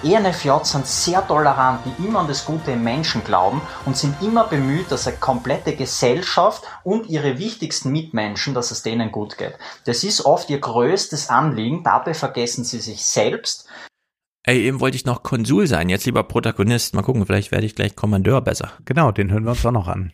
ENFJs 0.05 0.71
sind 0.71 0.87
sehr 0.87 1.27
tolerant, 1.27 1.81
die 1.87 2.05
immer 2.05 2.21
an 2.21 2.29
das 2.29 2.45
Gute 2.45 2.73
im 2.73 2.85
Menschen 2.85 3.25
glauben 3.25 3.63
und 3.87 3.97
sind 3.97 4.21
immer 4.21 4.45
bemüht, 4.45 4.93
dass 4.93 5.07
eine 5.07 5.17
komplette 5.17 5.75
Gesellschaft 5.75 6.63
und 6.83 7.09
ihre 7.09 7.39
wichtigsten 7.39 7.91
Mitmenschen, 7.91 8.53
dass 8.53 8.71
es 8.71 8.83
denen 8.83 9.11
gut 9.11 9.39
geht. 9.39 9.55
Das 9.87 10.05
ist 10.05 10.27
oft 10.27 10.51
ihr 10.51 10.61
größtes 10.61 11.31
Anliegen, 11.31 11.83
dabei 11.85 12.13
vergessen 12.13 12.65
sie 12.65 12.81
sich 12.81 13.03
selbst. 13.07 13.67
Ey, 14.47 14.61
eben 14.61 14.81
wollte 14.81 14.99
ich 14.99 15.07
noch 15.07 15.23
Konsul 15.23 15.67
sein, 15.67 15.89
jetzt 15.89 16.05
lieber 16.05 16.23
Protagonist. 16.23 16.95
Mal 16.95 17.01
gucken, 17.01 17.25
vielleicht 17.25 17.51
werde 17.51 17.65
ich 17.65 17.75
gleich 17.75 17.97
Kommandeur 17.97 18.43
besser. 18.43 18.73
Genau, 18.85 19.11
den 19.11 19.33
hören 19.33 19.45
wir 19.45 19.53
uns 19.53 19.65
auch 19.65 19.71
noch 19.71 19.89
an. 19.89 20.13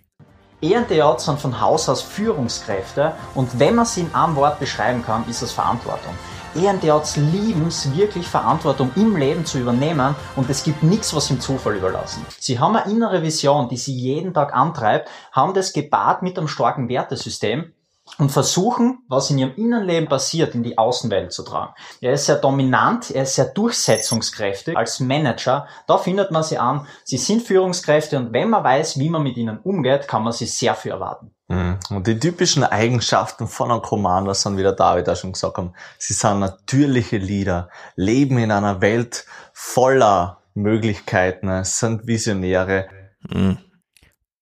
ENTJs 0.63 1.25
sind 1.25 1.41
von 1.41 1.61
Haus 1.61 1.89
aus 1.89 2.03
Führungskräfte 2.03 3.15
und 3.35 3.59
wenn 3.59 3.75
man 3.75 3.87
sie 3.87 4.03
in 4.03 4.15
einem 4.15 4.37
Wort 4.37 4.61
beschreiben 4.61 5.03
kann, 5.03 5.29
ist 5.29 5.43
es 5.43 5.51
Verantwortung. 5.51 6.15
ENTJs 6.55 7.17
lieben 7.17 7.69
es 7.69 7.95
wirklich, 7.97 8.27
Verantwortung 8.27 8.91
im 8.97 9.17
Leben 9.17 9.47
zu 9.47 9.59
übernehmen 9.59 10.17
und 10.35 10.51
es 10.51 10.65
gibt 10.65 10.83
nichts, 10.83 11.15
was 11.15 11.31
im 11.31 11.41
Zufall 11.41 11.77
überlassen. 11.77 12.27
Sie 12.41 12.59
haben 12.59 12.75
eine 12.75 12.91
innere 12.91 13.23
Vision, 13.23 13.69
die 13.69 13.77
sie 13.77 13.95
jeden 13.95 14.35
Tag 14.35 14.53
antreibt, 14.53 15.09
haben 15.31 15.55
das 15.55 15.73
gepaart 15.73 16.23
mit 16.23 16.37
einem 16.37 16.49
starken 16.49 16.89
Wertesystem 16.89 17.73
und 18.19 18.31
versuchen, 18.31 19.05
was 19.07 19.31
in 19.31 19.39
ihrem 19.39 19.55
Innenleben 19.55 20.09
passiert, 20.09 20.57
in 20.57 20.65
die 20.65 20.77
Außenwelt 20.77 21.33
zu 21.33 21.45
tragen. 21.45 21.73
Er 22.01 22.15
ist 22.15 22.27
sehr 22.27 22.37
dominant, 22.37 23.13
er 23.13 23.23
ist 23.23 23.37
sehr 23.37 23.47
durchsetzungskräftig 23.47 24.77
als 24.77 24.99
Manager. 24.99 25.69
Da 25.87 25.99
findet 25.99 26.33
man 26.33 26.43
sie 26.43 26.59
an. 26.59 26.87
Sie 27.05 27.19
sind 27.19 27.43
Führungskräfte 27.43 28.19
und 28.19 28.33
wenn 28.33 28.51
man 28.51 28.65
weiß, 28.65 28.99
wie 28.99 29.09
man 29.09 29.23
mit 29.23 29.37
ihnen 29.37 29.61
umgeht, 29.61 30.09
kann 30.09 30.25
man 30.25 30.33
sie 30.33 30.47
sehr 30.47 30.75
viel 30.75 30.91
erwarten. 30.91 31.33
Mhm. 31.51 31.79
Und 31.91 32.07
die 32.07 32.19
typischen 32.19 32.63
Eigenschaften 32.63 33.49
von 33.49 33.73
einem 33.73 33.83
Commander 33.83 34.35
sind, 34.35 34.57
wie 34.57 34.63
der 34.63 34.73
David 34.73 35.09
auch 35.09 35.17
schon 35.17 35.33
gesagt 35.33 35.59
haben, 35.59 35.73
sie 35.99 36.15
sind 36.15 36.39
natürliche 36.39 37.19
Leader, 37.19 37.69
leben 37.97 38.39
in 38.39 38.53
einer 38.53 38.81
Welt 38.81 39.27
voller 39.53 40.39
Möglichkeiten, 40.55 41.65
sind 41.65 42.07
Visionäre. 42.07 42.89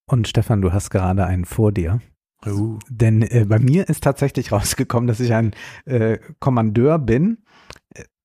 Und 0.07 0.29
Stefan, 0.29 0.61
du 0.61 0.73
hast 0.73 0.91
gerade 0.91 1.25
einen 1.25 1.47
vor 1.47 1.73
dir. 1.73 2.01
Denn 2.89 3.23
äh, 3.23 3.47
bei 3.49 3.59
mir 3.59 3.89
ist 3.89 4.05
tatsächlich 4.05 4.53
rausgekommen, 4.53 5.07
dass 5.07 5.21
ich 5.21 5.33
ein 5.33 5.55
äh, 5.87 6.19
Kommandeur 6.41 6.99
bin. 6.99 7.39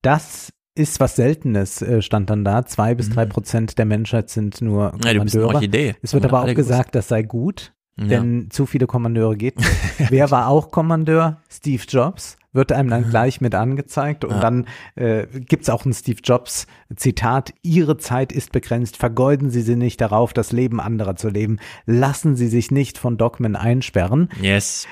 Das 0.02 0.52
ist 0.76 1.00
was 1.00 1.16
Seltenes, 1.16 1.82
äh, 1.82 2.02
stand 2.02 2.30
dann 2.30 2.44
da. 2.44 2.66
Zwei 2.66 2.96
bis 2.96 3.10
drei 3.10 3.26
Prozent 3.26 3.78
der 3.78 3.86
Menschheit 3.86 4.30
sind 4.30 4.62
nur 4.62 4.92
Mhm. 4.94 5.00
Ja, 5.06 5.14
du 5.14 5.22
bist 5.22 5.36
eine 5.36 5.46
Kommandeure. 5.46 5.56
Orchidee. 5.56 5.96
es 6.02 6.14
wird 6.14 6.26
aber 6.26 6.44
auch 6.44 6.54
gesagt, 6.54 6.96
das 6.96 7.08
sei 7.08 7.24
gut, 7.24 7.73
Ja. 7.96 8.08
denn 8.08 8.48
zu 8.50 8.66
viele 8.66 8.88
Kommandeure 8.88 9.38
geht 9.38 9.58
nicht. 9.60 9.70
Wer 10.10 10.32
war 10.32 10.48
auch 10.48 10.72
Kommandeur? 10.72 11.38
Steve 11.50 11.84
Jobs. 11.88 12.38
Wird 12.56 12.72
einem 12.72 12.90
dann 12.90 13.10
gleich 13.10 13.42
mit 13.42 13.56
angezeigt 13.56 14.24
und 14.24 14.32
Ja. 14.32 14.40
dann 14.40 14.68
äh, 14.96 15.26
gibt's 15.28 15.70
auch 15.72 15.86
ein 15.86 15.94
Steve 15.94 16.20
Jobs 16.24 16.68
Zitat, 16.96 17.52
Ihre 17.64 17.98
Zeit 17.98 18.32
ist 18.32 18.52
begrenzt, 18.52 18.98
vergeuden 18.98 19.50
Sie 19.50 19.62
sie 19.64 19.76
nicht 19.76 20.00
darauf, 20.02 20.34
das 20.34 20.52
Leben 20.52 20.80
anderer 20.80 21.16
zu 21.16 21.30
leben, 21.30 21.58
lassen 21.88 22.36
Sie 22.36 22.48
sich 22.48 22.70
nicht 22.70 23.00
von 23.00 23.18
Dogmen 23.18 23.56
einsperren. 23.56 24.30
Yes. 24.40 24.88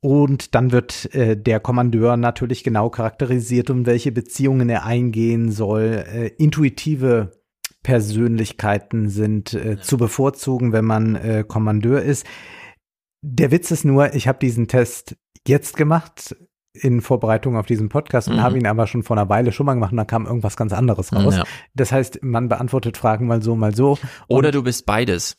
Und 0.00 0.54
dann 0.54 0.72
wird 0.72 1.14
äh, 1.14 1.36
der 1.36 1.60
Kommandeur 1.60 2.16
natürlich 2.16 2.64
genau 2.64 2.88
charakterisiert, 2.90 3.68
um 3.70 3.84
welche 3.86 4.10
Beziehungen 4.10 4.68
er 4.70 4.84
eingehen 4.86 5.52
soll. 5.52 6.04
Äh, 6.12 6.28
intuitive 6.38 7.30
Persönlichkeiten 7.82 9.08
sind 9.08 9.54
äh, 9.54 9.80
zu 9.80 9.96
bevorzugen, 9.96 10.72
wenn 10.72 10.84
man 10.84 11.16
äh, 11.16 11.44
Kommandeur 11.46 12.02
ist. 12.02 12.26
Der 13.22 13.50
Witz 13.50 13.70
ist 13.70 13.84
nur, 13.84 14.14
ich 14.14 14.28
habe 14.28 14.38
diesen 14.38 14.68
Test 14.68 15.16
jetzt 15.46 15.76
gemacht 15.76 16.36
in 16.74 17.00
Vorbereitung 17.02 17.56
auf 17.56 17.66
diesen 17.66 17.88
Podcast 17.90 18.28
und 18.28 18.36
Mhm. 18.36 18.42
habe 18.42 18.58
ihn 18.58 18.66
aber 18.66 18.86
schon 18.86 19.02
vor 19.02 19.16
einer 19.18 19.28
Weile 19.28 19.52
schon 19.52 19.66
mal 19.66 19.74
gemacht 19.74 19.92
und 19.92 19.98
da 19.98 20.04
kam 20.04 20.26
irgendwas 20.26 20.56
ganz 20.56 20.72
anderes 20.72 21.12
raus. 21.12 21.36
Ja. 21.36 21.44
Das 21.74 21.92
heißt, 21.92 22.20
man 22.22 22.48
beantwortet 22.48 22.96
Fragen 22.96 23.26
mal 23.26 23.42
so, 23.42 23.54
mal 23.56 23.74
so. 23.74 23.98
Oder 24.28 24.50
du 24.52 24.62
bist 24.62 24.86
beides. 24.86 25.36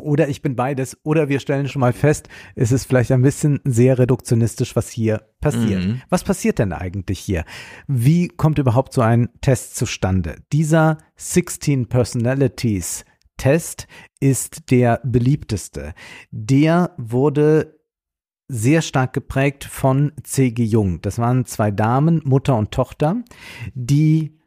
Oder 0.00 0.28
ich 0.28 0.42
bin 0.42 0.56
beides. 0.56 0.98
Oder 1.04 1.28
wir 1.28 1.40
stellen 1.40 1.68
schon 1.68 1.80
mal 1.80 1.92
fest, 1.92 2.28
es 2.54 2.72
ist 2.72 2.86
vielleicht 2.86 3.12
ein 3.12 3.22
bisschen 3.22 3.60
sehr 3.64 3.98
reduktionistisch, 3.98 4.74
was 4.74 4.90
hier 4.90 5.22
passiert. 5.40 5.84
Mhm. 5.84 6.02
Was 6.08 6.24
passiert 6.24 6.58
denn 6.58 6.72
eigentlich 6.72 7.18
hier? 7.18 7.44
Wie 7.86 8.28
kommt 8.28 8.58
überhaupt 8.58 8.92
so 8.92 9.02
ein 9.02 9.28
Test 9.40 9.76
zustande? 9.76 10.36
Dieser 10.52 10.98
16 11.16 11.88
Personalities 11.88 13.04
Test 13.36 13.88
ist 14.20 14.70
der 14.70 15.00
beliebteste. 15.04 15.94
Der 16.30 16.94
wurde 16.96 17.80
sehr 18.48 18.82
stark 18.82 19.14
geprägt 19.14 19.64
von 19.64 20.12
C.G. 20.22 20.62
Jung. 20.62 21.00
Das 21.00 21.18
waren 21.18 21.46
zwei 21.46 21.70
Damen, 21.70 22.20
Mutter 22.24 22.56
und 22.56 22.70
Tochter, 22.70 23.22
die 23.74 24.38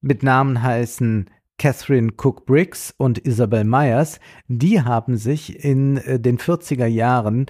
mit 0.00 0.22
Namen 0.22 0.62
heißen 0.62 1.28
Catherine 1.58 2.12
Cook 2.16 2.46
Briggs 2.46 2.94
und 2.96 3.18
Isabel 3.18 3.64
Myers, 3.64 4.20
die 4.46 4.82
haben 4.82 5.16
sich 5.16 5.64
in 5.64 5.98
äh, 5.98 6.20
den 6.20 6.38
40er 6.38 6.86
Jahren 6.86 7.46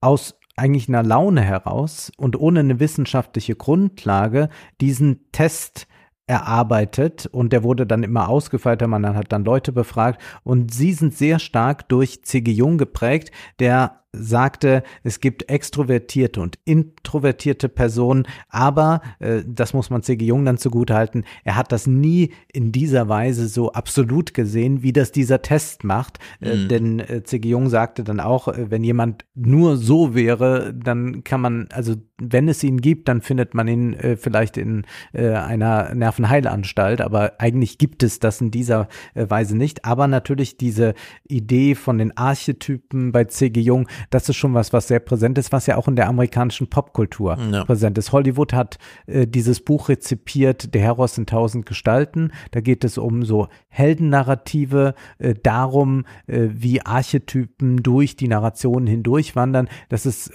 aus 0.00 0.38
eigentlich 0.56 0.88
einer 0.88 1.02
Laune 1.02 1.40
heraus 1.40 2.12
und 2.16 2.38
ohne 2.38 2.60
eine 2.60 2.78
wissenschaftliche 2.78 3.56
Grundlage 3.56 4.48
diesen 4.80 5.30
Test 5.32 5.86
erarbeitet 6.26 7.26
und 7.26 7.52
der 7.52 7.62
wurde 7.62 7.86
dann 7.86 8.02
immer 8.02 8.28
ausgefeilter, 8.28 8.86
man 8.86 9.16
hat 9.16 9.32
dann 9.32 9.44
Leute 9.44 9.72
befragt 9.72 10.22
und 10.44 10.72
sie 10.72 10.92
sind 10.92 11.14
sehr 11.14 11.38
stark 11.38 11.88
durch 11.88 12.22
C.G. 12.22 12.52
Jung 12.52 12.78
geprägt, 12.78 13.32
der 13.58 14.01
sagte, 14.12 14.82
es 15.02 15.20
gibt 15.20 15.48
extrovertierte 15.48 16.40
und 16.40 16.58
introvertierte 16.64 17.68
Personen, 17.68 18.26
aber 18.48 19.00
äh, 19.18 19.42
das 19.46 19.72
muss 19.72 19.90
man 19.90 20.02
C.G. 20.02 20.24
Jung 20.24 20.44
dann 20.44 20.58
zugutehalten, 20.58 21.24
er 21.44 21.56
hat 21.56 21.72
das 21.72 21.86
nie 21.86 22.32
in 22.52 22.72
dieser 22.72 23.08
Weise 23.08 23.48
so 23.48 23.72
absolut 23.72 24.34
gesehen, 24.34 24.82
wie 24.82 24.92
das 24.92 25.12
dieser 25.12 25.42
Test 25.42 25.84
macht, 25.84 26.18
äh, 26.40 26.56
Mhm. 26.56 26.68
denn 26.68 27.00
äh, 27.00 27.22
C.G. 27.22 27.48
Jung 27.48 27.68
sagte 27.68 28.04
dann 28.04 28.20
auch, 28.20 28.48
äh, 28.48 28.70
wenn 28.70 28.84
jemand 28.84 29.24
nur 29.34 29.76
so 29.76 30.14
wäre, 30.14 30.74
dann 30.74 31.24
kann 31.24 31.40
man, 31.40 31.68
also 31.72 31.94
wenn 32.30 32.48
es 32.48 32.62
ihn 32.62 32.80
gibt, 32.80 33.08
dann 33.08 33.20
findet 33.20 33.54
man 33.54 33.66
ihn 33.68 33.94
äh, 33.94 34.16
vielleicht 34.16 34.56
in 34.56 34.84
äh, 35.12 35.30
einer 35.30 35.94
Nervenheilanstalt, 35.94 37.00
aber 37.00 37.32
eigentlich 37.38 37.78
gibt 37.78 38.02
es 38.02 38.20
das 38.20 38.40
in 38.40 38.50
dieser 38.50 38.88
äh, 39.14 39.28
Weise 39.28 39.56
nicht. 39.56 39.84
Aber 39.84 40.06
natürlich 40.06 40.56
diese 40.56 40.94
Idee 41.28 41.74
von 41.74 41.98
den 41.98 42.16
Archetypen 42.16 43.12
bei 43.12 43.24
C.G. 43.24 43.60
Jung, 43.60 43.88
das 44.10 44.28
ist 44.28 44.36
schon 44.36 44.54
was, 44.54 44.72
was 44.72 44.88
sehr 44.88 45.00
präsent 45.00 45.36
ist, 45.38 45.52
was 45.52 45.66
ja 45.66 45.76
auch 45.76 45.88
in 45.88 45.96
der 45.96 46.08
amerikanischen 46.08 46.68
Popkultur 46.68 47.36
Ja. 47.38 47.64
präsent 47.64 47.98
ist. 47.98 48.12
Hollywood 48.12 48.52
hat 48.52 48.78
äh, 49.06 49.26
dieses 49.26 49.60
Buch 49.60 49.88
rezipiert, 49.88 50.74
Der 50.74 50.82
Heros 50.82 51.18
in 51.18 51.26
tausend 51.26 51.66
Gestalten. 51.66 52.30
Da 52.52 52.60
geht 52.60 52.84
es 52.84 52.98
um 52.98 53.24
so 53.24 53.48
Heldennarrative, 53.68 54.94
äh, 55.18 55.34
darum, 55.42 56.04
äh, 56.26 56.48
wie 56.52 56.82
Archetypen 56.82 57.82
durch 57.82 58.16
die 58.16 58.28
Narrationen 58.28 58.86
hindurchwandern. 58.86 59.68
Das 59.88 60.06
ist 60.06 60.30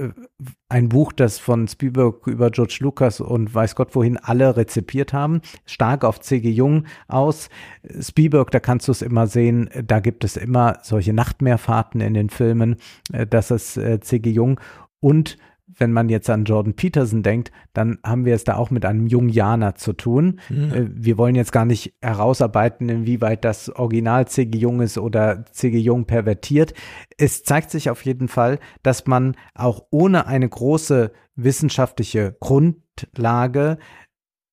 ein 0.69 0.89
Buch, 0.89 1.13
das 1.13 1.39
von 1.39 1.67
Spielberg 1.67 2.27
über 2.27 2.51
George 2.51 2.77
Lucas 2.81 3.21
und 3.21 3.53
weiß 3.53 3.75
Gott 3.75 3.95
wohin 3.95 4.17
alle 4.17 4.57
rezipiert 4.57 5.13
haben. 5.13 5.41
Stark 5.65 6.03
auf 6.03 6.19
C.G. 6.19 6.49
Jung 6.49 6.85
aus. 7.07 7.49
Spielberg, 8.01 8.51
da 8.51 8.59
kannst 8.59 8.87
du 8.87 8.91
es 8.91 9.01
immer 9.01 9.27
sehen, 9.27 9.69
da 9.85 9.99
gibt 9.99 10.23
es 10.23 10.35
immer 10.35 10.79
solche 10.83 11.13
Nachtmeerfahrten 11.13 12.01
in 12.01 12.13
den 12.13 12.29
Filmen. 12.29 12.75
Äh, 13.13 13.25
Das 13.25 13.51
ist 13.51 13.77
äh, 13.77 13.99
C.G. 14.01 14.29
Jung. 14.29 14.59
Und 14.99 15.37
wenn 15.77 15.93
man 15.93 16.09
jetzt 16.09 16.29
an 16.29 16.45
Jordan 16.45 16.73
Peterson 16.73 17.23
denkt, 17.23 17.51
dann 17.73 17.99
haben 18.03 18.25
wir 18.25 18.35
es 18.35 18.43
da 18.43 18.55
auch 18.55 18.71
mit 18.71 18.85
einem 18.85 19.07
Jungianer 19.07 19.75
zu 19.75 19.93
tun. 19.93 20.39
Mhm. 20.49 20.73
Äh, 20.73 20.87
Wir 20.93 21.17
wollen 21.17 21.35
jetzt 21.35 21.51
gar 21.51 21.65
nicht 21.65 21.93
herausarbeiten, 22.01 22.89
inwieweit 22.89 23.45
das 23.45 23.69
Original 23.69 24.27
C.G. 24.27 24.57
Jung 24.57 24.81
ist 24.81 24.97
oder 24.97 25.45
C.G. 25.45 25.77
Jung 25.77 26.05
pervertiert. 26.05 26.73
Es 27.17 27.43
zeigt 27.43 27.71
sich 27.71 27.89
auf 27.89 28.05
jeden 28.05 28.27
Fall, 28.27 28.59
dass 28.83 29.05
man 29.07 29.35
auch 29.53 29.85
ohne 29.91 30.27
eine 30.27 30.49
große 30.49 31.11
wissenschaftliche 31.35 32.35
Grundlage 32.39 33.77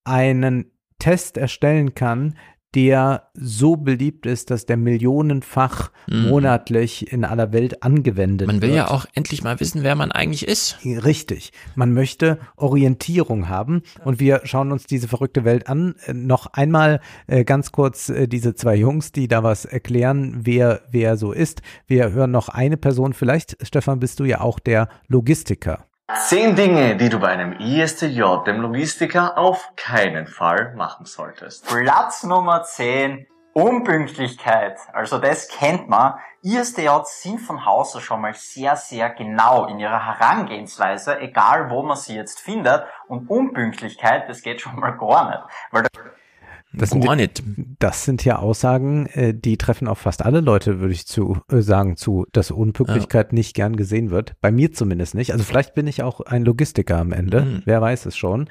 einen 0.05 0.71
Test 0.99 1.37
erstellen 1.39 1.95
kann, 1.95 2.35
der 2.75 3.29
so 3.35 3.77
beliebt 3.77 4.27
ist, 4.27 4.51
dass 4.51 4.67
der 4.67 4.77
millionenfach 4.77 5.91
Mhm. 6.07 6.29
monatlich 6.29 7.13
in 7.13 7.25
aller 7.25 7.53
Welt 7.53 7.83
angewendet 7.83 8.47
Man 8.47 8.61
will 8.61 8.69
wird. 8.71 8.77
ja 8.77 8.91
auch 8.91 9.07
endlich 9.15 9.43
mal 9.43 9.59
wissen, 9.61 9.83
wer 9.83 9.95
man 9.95 10.13
eigentlich 10.13 10.47
ist. 10.47 10.79
Richtig. 10.85 11.53
Man 11.77 11.93
möchte 11.95 12.39
Orientierung 12.57 13.49
haben 13.49 13.83
und 14.05 14.21
wir 14.21 14.43
schauen 14.45 14.73
uns 14.73 14.85
diese 14.85 15.09
verrückte 15.09 15.45
Welt 15.45 15.67
an. 15.69 15.95
Äh, 16.07 16.13
Noch 16.13 16.47
einmal 16.49 17.01
äh, 17.27 17.45
ganz 17.45 17.73
kurz 17.73 18.09
äh, 18.09 18.27
diese 18.29 18.55
zwei 18.55 18.75
Jungs, 18.77 19.13
die 19.13 19.29
da 19.29 19.43
was 19.43 19.65
erklären, 19.65 20.41
wer 20.43 20.83
wer 20.91 21.17
so 21.17 21.33
ist. 21.33 21.63
Wir 21.87 22.13
hören 22.13 22.31
noch 22.33 22.49
eine 22.49 22.77
Person. 22.77 23.13
Vielleicht, 23.15 23.57
Stefan, 23.67 24.01
bist 24.01 24.21
du 24.21 24.25
ja 24.25 24.41
auch 24.41 24.59
der 24.59 24.89
Logistiker. 25.09 25.87
Zehn 26.13 26.55
Dinge, 26.55 26.97
die 26.97 27.09
du 27.09 27.19
bei 27.19 27.29
einem 27.29 27.53
ISTJ, 27.53 28.45
dem 28.45 28.61
Logistiker, 28.61 29.39
auf 29.39 29.73
keinen 29.75 30.27
Fall 30.27 30.75
machen 30.75 31.07
solltest. 31.07 31.67
Platz 31.67 32.25
Nummer 32.25 32.63
10, 32.63 33.27
Unpünktlichkeit. 33.55 34.79
Also 34.93 35.17
das 35.17 35.49
kennt 35.49 35.89
man. 35.89 36.19
ISDJs 36.43 37.23
sind 37.23 37.39
von 37.39 37.65
Haus 37.65 37.97
aus 37.97 38.03
schon 38.03 38.21
mal 38.21 38.35
sehr, 38.35 38.77
sehr 38.77 39.09
genau 39.09 39.65
in 39.65 39.79
ihrer 39.79 40.05
Herangehensweise, 40.05 41.21
egal 41.21 41.71
wo 41.71 41.83
man 41.83 41.97
sie 41.97 42.17
jetzt 42.17 42.39
findet. 42.39 42.85
Und 43.09 43.31
Unpünktlichkeit, 43.31 44.29
das 44.29 44.43
geht 44.43 44.61
schon 44.61 44.79
mal 44.79 44.99
gar 44.99 45.31
nicht. 45.31 45.43
Weil 45.71 45.87
Das 46.77 46.91
sind, 46.91 47.05
Gar 47.05 47.17
nicht. 47.17 47.43
das 47.79 48.05
sind 48.05 48.25
ja 48.25 48.39
Aussagen, 48.39 49.07
äh, 49.07 49.35
die 49.35 49.57
treffen 49.57 49.89
auf 49.89 49.99
fast 49.99 50.25
alle 50.25 50.41
Leute, 50.41 50.81
würde 50.81 50.93
ich 50.93 51.07
zu 51.07 51.39
äh, 51.51 51.61
sagen, 51.61 51.97
zu, 51.97 52.27
dass 52.33 52.51
Unpünktlichkeit 52.51 53.33
nicht 53.33 53.55
gern 53.55 53.77
gesehen 53.77 54.11
wird. 54.11 54.35
Bei 54.41 54.51
mir 54.51 54.73
zumindest 54.73 55.15
nicht. 55.15 55.33
Also 55.33 55.45
vielleicht 55.45 55.75
bin 55.75 55.87
ich 55.87 56.03
auch 56.03 56.21
ein 56.21 56.45
Logistiker 56.45 56.99
am 56.99 57.13
Ende. 57.13 57.43
Mhm. 57.43 57.63
Wer 57.65 57.81
weiß 57.81 58.07
es 58.07 58.17
schon. 58.17 58.49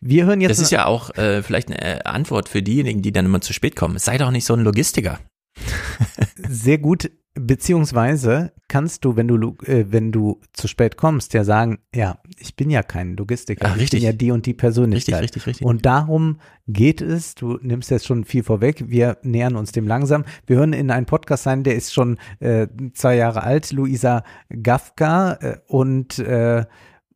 Wir 0.00 0.26
hören 0.26 0.40
jetzt. 0.40 0.50
Das 0.50 0.58
ist 0.58 0.70
ja 0.70 0.86
auch 0.86 1.10
äh, 1.16 1.42
vielleicht 1.42 1.68
eine 1.68 1.80
äh, 1.80 2.04
Antwort 2.04 2.48
für 2.48 2.62
diejenigen, 2.62 3.02
die 3.02 3.12
dann 3.12 3.26
immer 3.26 3.40
zu 3.40 3.52
spät 3.52 3.76
kommen. 3.76 3.98
Sei 3.98 4.18
doch 4.18 4.30
nicht 4.30 4.44
so 4.44 4.54
ein 4.54 4.60
Logistiker. 4.60 5.18
Sehr 6.48 6.78
gut. 6.78 7.10
Beziehungsweise 7.36 8.52
kannst 8.68 9.04
du, 9.04 9.16
wenn 9.16 9.26
du, 9.26 9.56
äh, 9.64 9.86
wenn 9.88 10.12
du 10.12 10.40
zu 10.52 10.68
spät 10.68 10.96
kommst, 10.96 11.34
ja 11.34 11.42
sagen, 11.42 11.80
ja, 11.92 12.20
ich 12.38 12.54
bin 12.54 12.70
ja 12.70 12.84
kein 12.84 13.16
Logistiker, 13.16 13.72
Ah, 13.72 13.76
ich 13.76 13.90
bin 13.90 14.02
ja 14.02 14.12
die 14.12 14.30
und 14.30 14.46
die 14.46 14.54
Persönlichkeit. 14.54 15.20
Richtig, 15.20 15.46
richtig, 15.46 15.46
richtig. 15.48 15.66
Und 15.66 15.84
darum 15.84 16.38
geht 16.68 17.00
es, 17.00 17.34
du 17.34 17.58
nimmst 17.60 17.90
jetzt 17.90 18.06
schon 18.06 18.24
viel 18.24 18.44
vorweg, 18.44 18.84
wir 18.88 19.18
nähern 19.22 19.56
uns 19.56 19.72
dem 19.72 19.88
langsam. 19.88 20.24
Wir 20.46 20.58
hören 20.58 20.72
in 20.72 20.92
einen 20.92 21.06
Podcast 21.06 21.48
rein, 21.48 21.64
der 21.64 21.74
ist 21.74 21.92
schon 21.92 22.18
äh, 22.38 22.68
zwei 22.92 23.16
Jahre 23.16 23.42
alt, 23.42 23.72
Luisa 23.72 24.22
Gafka 24.62 25.32
äh, 25.32 25.56
und 25.66 26.20
äh, 26.20 26.66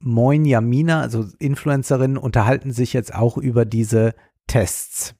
Moin 0.00 0.44
Yamina, 0.44 1.00
also 1.00 1.26
Influencerinnen, 1.38 2.18
unterhalten 2.18 2.72
sich 2.72 2.92
jetzt 2.92 3.14
auch 3.14 3.36
über 3.36 3.64
diese 3.64 4.14
Tests. 4.48 5.14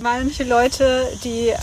Manche 0.00 0.44
Leute, 0.44 1.06
die, 1.22 1.48
äh, 1.50 1.56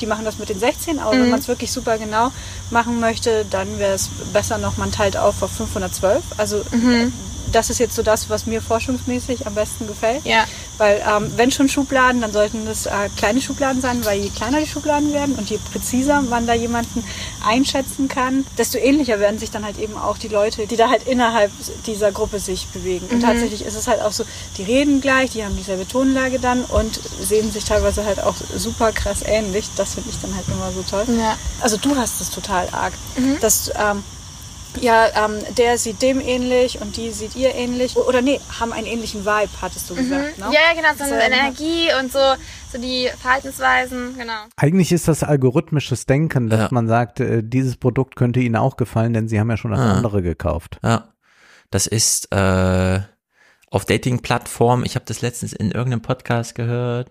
die 0.00 0.06
machen 0.06 0.24
das 0.24 0.38
mit 0.40 0.48
den 0.48 0.58
16, 0.58 0.98
aber 0.98 1.14
Mhm. 1.14 1.20
wenn 1.22 1.30
man 1.30 1.38
es 1.38 1.46
wirklich 1.46 1.70
super 1.70 1.96
genau 1.96 2.32
machen 2.70 2.98
möchte, 2.98 3.44
dann 3.48 3.78
wäre 3.78 3.94
es 3.94 4.08
besser 4.32 4.58
noch, 4.58 4.76
man 4.78 4.90
teilt 4.90 5.16
auf 5.16 5.40
auf 5.44 5.52
512. 5.52 6.24
Also 6.38 6.64
Mhm. 6.72 7.12
Das 7.52 7.70
ist 7.70 7.78
jetzt 7.78 7.94
so 7.94 8.02
das, 8.02 8.28
was 8.30 8.46
mir 8.46 8.60
forschungsmäßig 8.62 9.46
am 9.46 9.54
besten 9.54 9.86
gefällt. 9.86 10.24
Ja. 10.24 10.44
Weil 10.78 11.02
ähm, 11.08 11.32
wenn 11.36 11.50
schon 11.50 11.68
Schubladen, 11.68 12.20
dann 12.20 12.32
sollten 12.32 12.66
das 12.66 12.86
äh, 12.86 12.90
kleine 13.16 13.40
Schubladen 13.40 13.80
sein, 13.80 14.04
weil 14.04 14.20
je 14.20 14.28
kleiner 14.30 14.60
die 14.60 14.66
Schubladen 14.66 15.12
werden 15.12 15.34
und 15.36 15.48
je 15.48 15.58
präziser 15.72 16.20
man 16.22 16.46
da 16.46 16.52
jemanden 16.54 17.02
einschätzen 17.44 18.08
kann, 18.08 18.46
desto 18.58 18.78
ähnlicher 18.78 19.18
werden 19.20 19.38
sich 19.38 19.50
dann 19.50 19.64
halt 19.64 19.78
eben 19.78 19.96
auch 19.96 20.18
die 20.18 20.28
Leute, 20.28 20.66
die 20.66 20.76
da 20.76 20.90
halt 20.90 21.06
innerhalb 21.06 21.50
dieser 21.86 22.12
Gruppe 22.12 22.38
sich 22.40 22.66
bewegen. 22.68 23.06
Und 23.06 23.18
Mhm. 23.18 23.22
tatsächlich 23.22 23.64
ist 23.64 23.74
es 23.76 23.86
halt 23.86 24.02
auch 24.02 24.12
so, 24.12 24.24
die 24.58 24.64
reden 24.64 25.00
gleich, 25.00 25.30
die 25.30 25.44
haben 25.44 25.56
dieselbe 25.56 25.86
Tonlage 25.88 26.38
dann 26.38 26.64
und 26.64 27.00
sehen 27.22 27.50
sich 27.50 27.64
teilweise 27.64 28.04
halt 28.04 28.20
auch 28.22 28.34
super 28.56 28.92
krass 28.92 29.22
ähnlich. 29.24 29.70
Das 29.76 29.94
finde 29.94 30.10
ich 30.10 30.20
dann 30.20 30.34
halt 30.34 30.46
immer 30.48 30.70
so 30.72 30.82
toll. 30.82 31.04
Ja. 31.18 31.36
Also 31.60 31.76
du 31.76 31.96
hast 31.96 32.20
es 32.20 32.30
total 32.30 32.68
arg. 32.72 32.92
Mhm. 33.16 33.38
Dass, 33.40 33.68
ähm, 33.78 34.02
ja, 34.80 35.06
ähm, 35.24 35.38
der 35.56 35.78
sieht 35.78 36.02
dem 36.02 36.20
ähnlich 36.20 36.80
und 36.80 36.96
die 36.96 37.10
sieht 37.10 37.34
ihr 37.36 37.54
ähnlich. 37.54 37.96
Oder 37.96 38.22
nee, 38.22 38.40
haben 38.60 38.72
einen 38.72 38.86
ähnlichen 38.86 39.24
Vibe, 39.24 39.48
hattest 39.60 39.88
du 39.90 39.94
Mhm. 39.94 39.98
gesagt. 39.98 40.38
Ne? 40.38 40.44
Ja, 40.52 40.60
ja, 40.60 40.74
genau, 40.74 40.88
so 40.96 41.04
eine 41.12 41.22
äh, 41.22 41.26
Energie 41.26 41.88
und 42.00 42.12
so, 42.12 42.18
so 42.72 42.78
die 42.78 43.08
Verhaltensweisen, 43.20 44.16
genau. 44.18 44.44
Eigentlich 44.56 44.92
ist 44.92 45.08
das 45.08 45.22
algorithmisches 45.22 46.06
Denken, 46.06 46.48
dass 46.50 46.70
man 46.70 46.88
sagt, 46.88 47.20
äh, 47.20 47.42
dieses 47.42 47.76
Produkt 47.76 48.16
könnte 48.16 48.40
Ihnen 48.40 48.56
auch 48.56 48.76
gefallen, 48.76 49.12
denn 49.14 49.28
Sie 49.28 49.38
haben 49.40 49.50
ja 49.50 49.56
schon 49.56 49.70
das 49.70 49.80
Ah. 49.80 49.92
andere 49.92 50.22
gekauft. 50.22 50.78
Ja. 50.82 51.08
Das 51.70 51.86
ist 51.86 52.32
äh, 52.32 53.00
auf 53.70 53.84
Dating-Plattformen. 53.84 54.84
Ich 54.86 54.94
habe 54.94 55.04
das 55.06 55.20
letztens 55.22 55.52
in 55.52 55.70
irgendeinem 55.72 56.02
Podcast 56.02 56.54
gehört, 56.54 57.10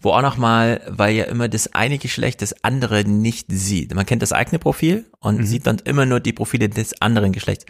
wo 0.00 0.10
auch 0.10 0.22
nochmal, 0.22 0.80
weil 0.88 1.14
ja 1.14 1.24
immer 1.24 1.48
das 1.48 1.74
eine 1.74 1.98
Geschlecht 1.98 2.42
das 2.42 2.64
andere 2.64 3.04
nicht 3.04 3.46
sieht. 3.50 3.94
Man 3.94 4.06
kennt 4.06 4.22
das 4.22 4.32
eigene 4.32 4.58
Profil 4.58 5.04
und 5.20 5.44
sieht 5.44 5.66
dann 5.66 5.78
immer 5.84 6.06
nur 6.06 6.20
die 6.20 6.32
Profile 6.32 6.68
des 6.68 7.00
anderen 7.02 7.32
Geschlechts. 7.32 7.66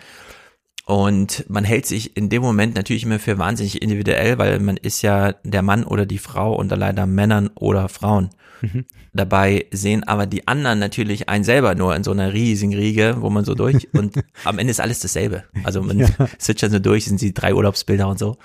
Und 0.90 1.44
man 1.48 1.62
hält 1.62 1.86
sich 1.86 2.16
in 2.16 2.28
dem 2.30 2.42
Moment 2.42 2.74
natürlich 2.74 3.04
immer 3.04 3.20
für 3.20 3.38
wahnsinnig 3.38 3.80
individuell, 3.80 4.38
weil 4.38 4.58
man 4.58 4.76
ist 4.76 5.02
ja 5.02 5.32
der 5.44 5.62
Mann 5.62 5.84
oder 5.84 6.04
die 6.04 6.18
Frau 6.18 6.54
unter 6.56 6.76
leider 6.76 7.06
Männern 7.06 7.48
oder 7.54 7.88
Frauen. 7.88 8.30
Mhm. 8.60 8.84
Dabei 9.12 9.66
sehen 9.70 10.02
aber 10.02 10.26
die 10.26 10.48
anderen 10.48 10.80
natürlich 10.80 11.28
einen 11.28 11.44
selber 11.44 11.76
nur 11.76 11.94
in 11.94 12.02
so 12.02 12.10
einer 12.10 12.32
riesigen 12.32 12.74
Riege, 12.74 13.18
wo 13.20 13.30
man 13.30 13.44
so 13.44 13.54
durch 13.54 13.88
und 13.94 14.16
am 14.44 14.58
Ende 14.58 14.72
ist 14.72 14.80
alles 14.80 14.98
dasselbe. 14.98 15.44
Also 15.62 15.80
man 15.80 16.00
Ja. 16.00 16.08
sitzt 16.38 16.60
schon 16.60 16.70
so 16.70 16.80
durch, 16.80 17.04
sind 17.04 17.20
die 17.20 17.32
drei 17.34 17.54
Urlaubsbilder 17.54 18.08
und 18.08 18.18
so. 18.18 18.36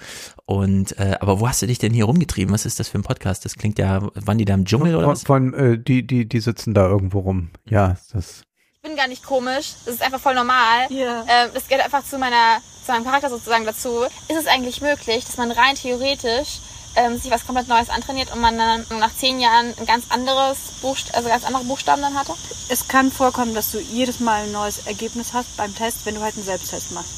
Und 0.46 0.98
äh, 1.00 1.18
aber 1.20 1.40
wo 1.40 1.48
hast 1.50 1.64
du 1.64 1.66
dich 1.68 1.80
denn 1.80 1.94
hier 1.94 2.06
rumgetrieben? 2.06 2.54
Was 2.54 2.68
ist 2.68 2.80
das 2.80 2.88
für 2.90 3.00
ein 3.00 3.04
Podcast? 3.04 3.44
Das 3.46 3.56
klingt 3.56 3.80
ja, 3.80 4.08
waren 4.14 4.38
die 4.38 4.46
da 4.46 4.54
im 4.54 4.66
Dschungel 4.66 4.94
oder 4.96 5.06
Von, 5.06 5.12
was? 5.12 5.24
von 5.24 5.54
äh, 5.56 5.80
die, 5.80 6.06
die, 6.06 6.30
die 6.30 6.40
sitzen 6.42 6.76
da 6.76 6.88
irgendwo 6.88 7.20
rum. 7.22 7.50
Ja, 7.68 7.98
das. 8.14 8.44
Ich 8.86 8.88
bin 8.88 8.98
gar 8.98 9.08
nicht 9.08 9.24
komisch. 9.24 9.72
Das 9.86 9.96
ist 9.96 10.04
einfach 10.04 10.20
voll 10.20 10.36
normal. 10.36 10.86
Ähm, 11.28 11.50
das 11.56 11.68
gehört 11.68 11.84
einfach 11.86 12.04
zu 12.08 12.20
meiner, 12.20 12.62
zu 12.86 12.92
meinem 12.92 13.04
Charakter 13.04 13.32
sozusagen 13.32 13.66
dazu. 13.66 14.04
Ist 14.28 14.38
es 14.38 14.46
eigentlich 14.46 14.80
möglich, 14.80 15.26
dass 15.26 15.38
man 15.38 15.50
rein 15.50 15.74
theoretisch 15.74 16.60
ähm, 16.96 17.18
sich 17.20 17.32
was 17.32 17.48
komplett 17.48 17.68
Neues 17.68 17.90
antrainiert 17.90 18.32
und 18.32 18.42
man 18.42 18.56
dann 18.60 18.86
nach 19.00 19.10
zehn 19.18 19.40
Jahren 19.40 19.74
ein 19.80 19.88
ganz 19.88 20.06
anderes 20.10 20.58
Buchst 20.84 21.16
also 21.16 21.30
ganz 21.30 21.46
andere 21.46 21.64
Buchstaben 21.64 22.04
dann 22.04 22.14
hatte? 22.14 22.34
Es 22.70 22.88
kann 22.88 23.12
vorkommen, 23.12 23.56
dass 23.56 23.72
du 23.72 23.80
jedes 23.80 24.20
Mal 24.20 24.44
ein 24.44 24.52
neues 24.52 24.86
Ergebnis 24.86 25.34
hast 25.34 25.58
beim 25.58 25.74
Test, 25.76 26.06
wenn 26.06 26.14
du 26.14 26.22
halt 26.22 26.36
einen 26.36 26.46
Selbsttest 26.46 26.92
machst. 26.92 27.10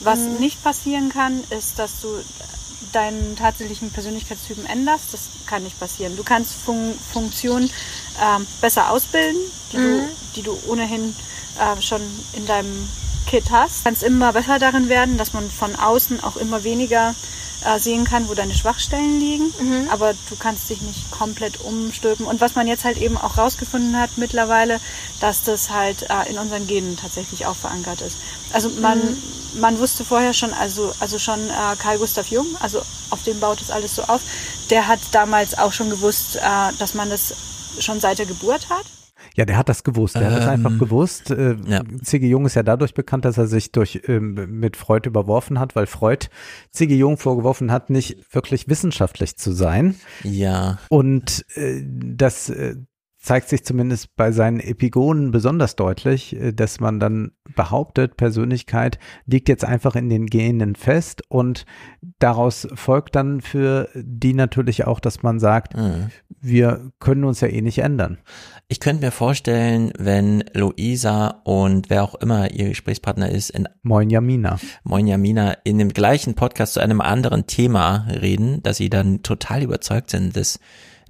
Was 0.00 0.18
Mhm. 0.18 0.40
nicht 0.40 0.64
passieren 0.64 1.08
kann, 1.08 1.40
ist, 1.50 1.78
dass 1.78 2.00
du 2.00 2.08
deinen 2.92 3.36
tatsächlichen 3.36 3.90
Persönlichkeitstypen 3.90 4.66
änderst. 4.66 5.12
Das 5.12 5.20
kann 5.46 5.62
nicht 5.62 5.78
passieren. 5.78 6.16
Du 6.16 6.22
kannst 6.24 6.54
Fun 6.54 6.94
Funktionen 7.12 7.70
ähm, 8.20 8.46
besser 8.60 8.90
ausbilden, 8.90 9.40
die, 9.72 9.76
Mhm. 9.78 9.82
du, 9.82 10.08
die 10.36 10.42
du 10.42 10.58
ohnehin 10.68 11.14
äh, 11.58 11.80
schon 11.80 12.00
in 12.34 12.46
deinem 12.46 12.88
Kit 13.26 13.50
hast. 13.50 13.78
Du 13.80 13.84
kannst 13.84 14.02
immer 14.02 14.32
besser 14.32 14.58
darin 14.58 14.88
werden, 14.88 15.16
dass 15.18 15.32
man 15.32 15.50
von 15.50 15.76
außen 15.76 16.22
auch 16.24 16.36
immer 16.36 16.64
weniger 16.64 17.14
äh, 17.64 17.78
sehen 17.78 18.04
kann, 18.04 18.28
wo 18.28 18.34
deine 18.34 18.54
Schwachstellen 18.54 19.20
liegen. 19.20 19.54
Mhm. 19.60 19.88
Aber 19.90 20.14
du 20.28 20.36
kannst 20.36 20.68
dich 20.68 20.80
nicht 20.82 21.10
komplett 21.12 21.60
umstülpen. 21.60 22.26
Und 22.26 22.40
was 22.40 22.56
man 22.56 22.66
jetzt 22.66 22.84
halt 22.84 22.98
eben 22.98 23.16
auch 23.16 23.38
rausgefunden 23.38 23.96
hat 23.98 24.10
mittlerweile, 24.18 24.80
dass 25.20 25.42
das 25.44 25.70
halt 25.70 26.02
äh, 26.10 26.28
in 26.30 26.38
unseren 26.38 26.66
Genen 26.66 26.96
tatsächlich 26.96 27.46
auch 27.46 27.54
verankert 27.56 28.00
ist. 28.00 28.16
Also 28.52 28.68
man, 28.70 29.10
Mhm. 29.10 29.16
Man 29.60 29.78
wusste 29.78 30.04
vorher 30.04 30.32
schon, 30.32 30.52
also, 30.52 30.92
also 31.00 31.18
schon 31.18 31.38
äh, 31.38 31.76
Carl 31.78 31.98
Gustav 31.98 32.28
Jung, 32.28 32.46
also 32.60 32.80
auf 33.10 33.22
dem 33.24 33.38
baut 33.40 33.60
das 33.60 33.70
alles 33.70 33.94
so 33.94 34.02
auf, 34.02 34.20
der 34.70 34.88
hat 34.88 35.00
damals 35.12 35.56
auch 35.58 35.72
schon 35.72 35.90
gewusst, 35.90 36.36
äh, 36.36 36.40
dass 36.78 36.94
man 36.94 37.10
das 37.10 37.34
schon 37.78 38.00
seit 38.00 38.18
der 38.18 38.26
Geburt 38.26 38.68
hat. 38.70 38.84
Ja, 39.34 39.44
der 39.44 39.56
hat 39.56 39.68
das 39.68 39.82
gewusst. 39.84 40.14
Der 40.16 40.26
hat 40.26 40.38
das 40.38 40.44
Ähm, 40.44 40.50
einfach 40.50 40.78
gewusst. 40.78 41.30
Äh, 41.30 41.56
C.G. 42.02 42.28
Jung 42.28 42.44
ist 42.44 42.54
ja 42.54 42.62
dadurch 42.62 42.92
bekannt, 42.92 43.24
dass 43.24 43.38
er 43.38 43.46
sich 43.46 43.72
durch 43.72 44.02
ähm, 44.06 44.34
mit 44.58 44.76
Freud 44.76 45.08
überworfen 45.08 45.58
hat, 45.58 45.74
weil 45.74 45.86
Freud 45.86 46.26
C.G. 46.70 46.94
Jung 46.96 47.16
vorgeworfen 47.16 47.72
hat, 47.72 47.88
nicht 47.88 48.34
wirklich 48.34 48.68
wissenschaftlich 48.68 49.36
zu 49.36 49.52
sein. 49.52 49.94
Ja. 50.22 50.78
Und 50.88 51.46
äh, 51.54 51.82
das 51.84 52.50
äh, 52.50 52.76
zeigt 53.22 53.48
sich 53.48 53.64
zumindest 53.64 54.16
bei 54.16 54.32
seinen 54.32 54.58
Epigonen 54.58 55.30
besonders 55.30 55.76
deutlich, 55.76 56.34
äh, 56.36 56.52
dass 56.52 56.80
man 56.80 56.98
dann 56.98 57.30
behauptet, 57.54 58.16
Persönlichkeit 58.16 58.98
liegt 59.26 59.48
jetzt 59.48 59.64
einfach 59.64 59.94
in 59.94 60.08
den 60.08 60.26
Genen 60.26 60.74
fest 60.74 61.22
und 61.28 61.64
daraus 62.18 62.66
folgt 62.74 63.14
dann 63.14 63.40
für 63.40 63.88
die 63.94 64.34
natürlich 64.34 64.86
auch, 64.86 64.98
dass 64.98 65.22
man 65.22 65.38
sagt, 65.38 65.76
Mhm. 65.76 66.10
wir 66.40 66.90
können 66.98 67.24
uns 67.24 67.40
ja 67.40 67.48
eh 67.48 67.60
nicht 67.60 67.78
ändern. 67.78 68.18
Ich 68.68 68.80
könnte 68.80 69.04
mir 69.04 69.12
vorstellen, 69.12 69.92
wenn 69.98 70.42
Luisa 70.54 71.42
und 71.44 71.90
wer 71.90 72.02
auch 72.02 72.14
immer 72.16 72.50
ihr 72.50 72.70
Gesprächspartner 72.70 73.28
ist, 73.30 73.50
in 73.50 73.68
Moin 73.82 74.10
Jamina. 74.10 74.58
Moin 74.82 75.06
Jamina 75.06 75.52
in 75.64 75.78
dem 75.78 75.90
gleichen 75.90 76.34
Podcast 76.34 76.74
zu 76.74 76.80
einem 76.80 77.00
anderen 77.00 77.46
Thema 77.46 78.06
reden, 78.08 78.62
dass 78.62 78.78
sie 78.78 78.90
dann 78.90 79.22
total 79.22 79.62
überzeugt 79.62 80.10
sind, 80.10 80.36
dass 80.36 80.58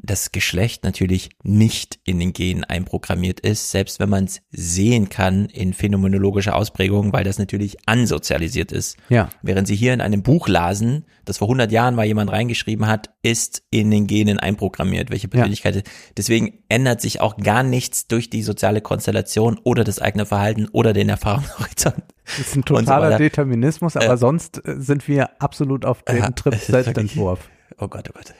das 0.05 0.33
Geschlecht 0.33 0.83
natürlich 0.85 1.31
nicht 1.45 2.01
in 2.05 2.19
den 2.19 2.33
Genen 2.33 2.65
einprogrammiert 2.65 3.39
ist, 3.41 3.71
selbst 3.71 4.01
wenn 4.01 4.09
man 4.09 4.25
es 4.25 4.41
sehen 4.51 5.09
kann 5.09 5.47
in 5.47 5.73
phänomenologischer 5.75 6.57
Ausprägung, 6.57 7.13
weil 7.13 7.23
das 7.25 7.39
natürlich 7.39 7.77
ansozialisiert 7.89 8.73
ist. 8.73 8.97
Ja. 9.09 9.31
Während 9.43 9.69
sie 9.69 9.77
hier 9.77 9.95
in 9.95 10.01
einem 10.01 10.23
Buch 10.23 10.49
lasen, 10.49 11.05
das 11.25 11.39
vor 11.39 11.47
100 11.49 11.71
Jahren 11.71 11.95
mal 11.95 12.05
jemand 12.05 12.33
reingeschrieben 12.33 12.87
hat, 12.89 13.11
ist 13.23 13.63
in 13.71 13.91
den 13.93 14.07
Genen 14.09 14.41
einprogrammiert, 14.41 15.11
welche 15.11 15.29
Persönlichkeit. 15.29 15.77
ist. 15.77 15.87
Deswegen 16.17 16.65
ändert 16.69 17.01
sich 17.01 17.21
auch 17.21 17.37
gar 17.37 17.63
nichts 17.63 18.09
durch 18.09 18.29
die 18.29 18.43
soziale 18.43 18.81
Konstellation 18.81 19.61
oder 19.63 19.85
das 19.85 20.01
eigene 20.01 20.27
Verhalten 20.27 20.69
oder 20.73 20.93
den 20.93 21.09
Erfahrungshorizont. 21.11 22.03
Das 22.27 22.39
ist 22.41 22.57
ein 22.57 22.65
so 22.67 22.75
totaler 22.75 23.07
weiter. 23.07 23.19
Determinismus, 23.19 23.97
aber 23.97 24.15
Äh, 24.15 24.17
sonst 24.17 24.67
äh, 24.67 24.75
sind 24.81 25.07
wir 25.07 25.41
absolut 25.41 25.85
auf 25.85 26.03
dem 26.03 26.17
Ja, 26.19 26.31
Trip 26.31 26.55
Selbstentwurf. 26.61 27.49
Oh 27.79 27.89
Gott, 27.89 28.09
oh 28.11 28.13
Gott. 28.15 28.35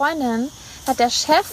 Freundin 0.00 0.50
hat 0.86 0.98
der 0.98 1.10
Chef 1.10 1.44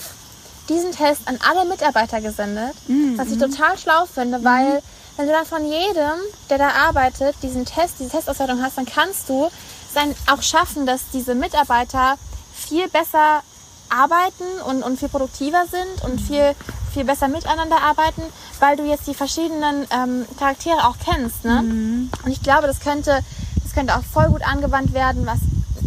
diesen 0.69 0.93
Test 0.93 1.21
an 1.25 1.37
alle 1.45 1.67
Mitarbeiter 1.67 2.21
gesendet, 2.21 2.73
was 3.17 3.29
ich 3.29 3.37
total 3.37 3.77
schlau 3.77 4.05
finde, 4.05 4.41
weil 4.41 4.81
wenn 5.17 5.27
du 5.27 5.33
dann 5.33 5.45
von 5.45 5.65
jedem, 5.65 6.15
der 6.49 6.57
da 6.57 6.69
arbeitet, 6.69 7.35
diesen 7.43 7.65
Test, 7.65 7.95
diese 7.99 8.11
Testauswertung 8.11 8.61
hast, 8.63 8.77
dann 8.77 8.85
kannst 8.85 9.27
du 9.27 9.49
sein, 9.93 10.15
auch 10.31 10.41
schaffen, 10.41 10.85
dass 10.85 11.01
diese 11.11 11.35
Mitarbeiter 11.35 12.17
viel 12.53 12.87
besser 12.87 13.41
arbeiten 13.89 14.45
und, 14.65 14.81
und 14.81 14.97
viel 14.97 15.09
produktiver 15.09 15.65
sind 15.69 16.09
und 16.09 16.21
viel, 16.21 16.55
viel 16.93 17.03
besser 17.03 17.27
miteinander 17.27 17.81
arbeiten, 17.81 18.21
weil 18.61 18.77
du 18.77 18.85
jetzt 18.85 19.07
die 19.07 19.13
verschiedenen 19.13 19.87
ähm, 19.91 20.25
Charaktere 20.39 20.87
auch 20.87 20.95
kennst. 21.03 21.43
Ne? 21.43 22.09
Und 22.23 22.31
ich 22.31 22.41
glaube, 22.41 22.67
das 22.67 22.79
könnte, 22.79 23.19
das 23.61 23.73
könnte 23.73 23.93
auch 23.97 24.03
voll 24.03 24.29
gut 24.29 24.43
angewandt 24.43 24.93
werden, 24.93 25.25
was, 25.25 25.39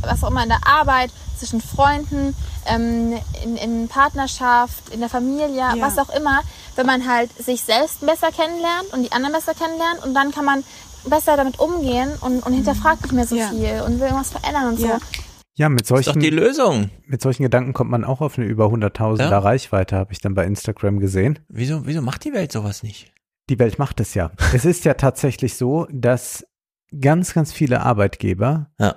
was 0.03 0.23
auch 0.23 0.31
immer 0.31 0.43
in 0.43 0.51
der 0.51 0.67
Arbeit, 0.67 1.11
zwischen 1.41 1.61
Freunden, 1.61 2.35
ähm, 2.67 3.15
in, 3.43 3.57
in 3.57 3.89
Partnerschaft, 3.89 4.91
in 4.95 5.01
der 5.01 5.09
Familie, 5.09 5.57
Ja. 5.57 5.75
was 5.81 5.99
auch 5.99 6.11
immer, 6.15 6.41
wenn 6.77 6.87
man 6.87 7.07
halt 7.09 7.31
sich 7.43 7.63
selbst 7.63 8.01
besser 8.07 8.29
kennenlernt 8.31 8.93
und 8.93 9.03
die 9.03 9.13
anderen 9.13 9.35
besser 9.35 9.55
kennenlernt 9.55 10.05
und 10.05 10.15
dann 10.15 10.31
kann 10.31 10.45
man 10.45 10.63
besser 11.07 11.37
damit 11.37 11.59
umgehen 11.59 12.11
und, 12.21 12.41
und 12.45 12.53
hinterfragt 12.53 13.03
nicht 13.03 13.13
mehr 13.13 13.27
so 13.27 13.37
Ja. 13.37 13.49
viel 13.49 13.81
und 13.87 13.95
will 13.99 14.07
irgendwas 14.09 14.31
verändern 14.31 14.69
und 14.69 14.79
Ja. 14.79 14.99
so. 14.99 15.05
Ja, 15.57 15.69
mit 15.69 15.87
solchen, 15.87 16.15
doch 16.15 16.21
die 16.21 16.31
Lösung. 16.31 16.91
Mit 17.07 17.21
solchen 17.21 17.43
Gedanken 17.43 17.73
kommt 17.75 17.91
man 17.91 18.05
auch 18.05 18.21
auf 18.21 18.39
eine 18.39 18.47
über 18.47 18.67
100.000er 18.67 19.31
Ja. 19.31 19.39
Reichweite, 19.41 19.97
habe 19.97 20.13
ich 20.13 20.21
dann 20.21 20.35
bei 20.35 20.45
Instagram 20.45 21.01
gesehen. 21.01 21.39
Wieso, 21.49 21.87
wieso 21.87 22.01
macht 22.03 22.25
die 22.25 22.33
Welt 22.33 22.53
sowas 22.53 22.83
nicht? 22.83 23.13
Die 23.51 23.59
Welt 23.59 23.79
macht 23.79 24.01
es 24.01 24.15
ja. 24.15 24.31
es 24.55 24.65
ist 24.65 24.85
ja 24.85 24.95
tatsächlich 24.95 25.57
so, 25.57 25.87
dass 25.91 26.45
ganz, 27.01 27.35
ganz 27.35 27.53
viele 27.53 27.81
Arbeitgeber 27.83 28.71
Ja. 28.79 28.95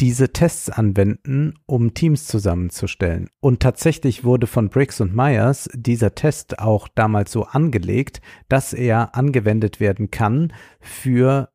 Diese 0.00 0.32
Tests 0.32 0.68
anwenden, 0.68 1.54
um 1.66 1.94
Teams 1.94 2.26
zusammenzustellen. 2.26 3.28
Und 3.40 3.60
tatsächlich 3.60 4.24
wurde 4.24 4.46
von 4.46 4.68
Briggs 4.68 5.00
und 5.00 5.14
Myers 5.14 5.68
dieser 5.74 6.14
Test 6.14 6.58
auch 6.58 6.88
damals 6.88 7.32
so 7.32 7.44
angelegt, 7.44 8.20
dass 8.48 8.72
er 8.72 9.14
angewendet 9.14 9.80
werden 9.80 10.10
kann 10.10 10.52
für 10.80 11.48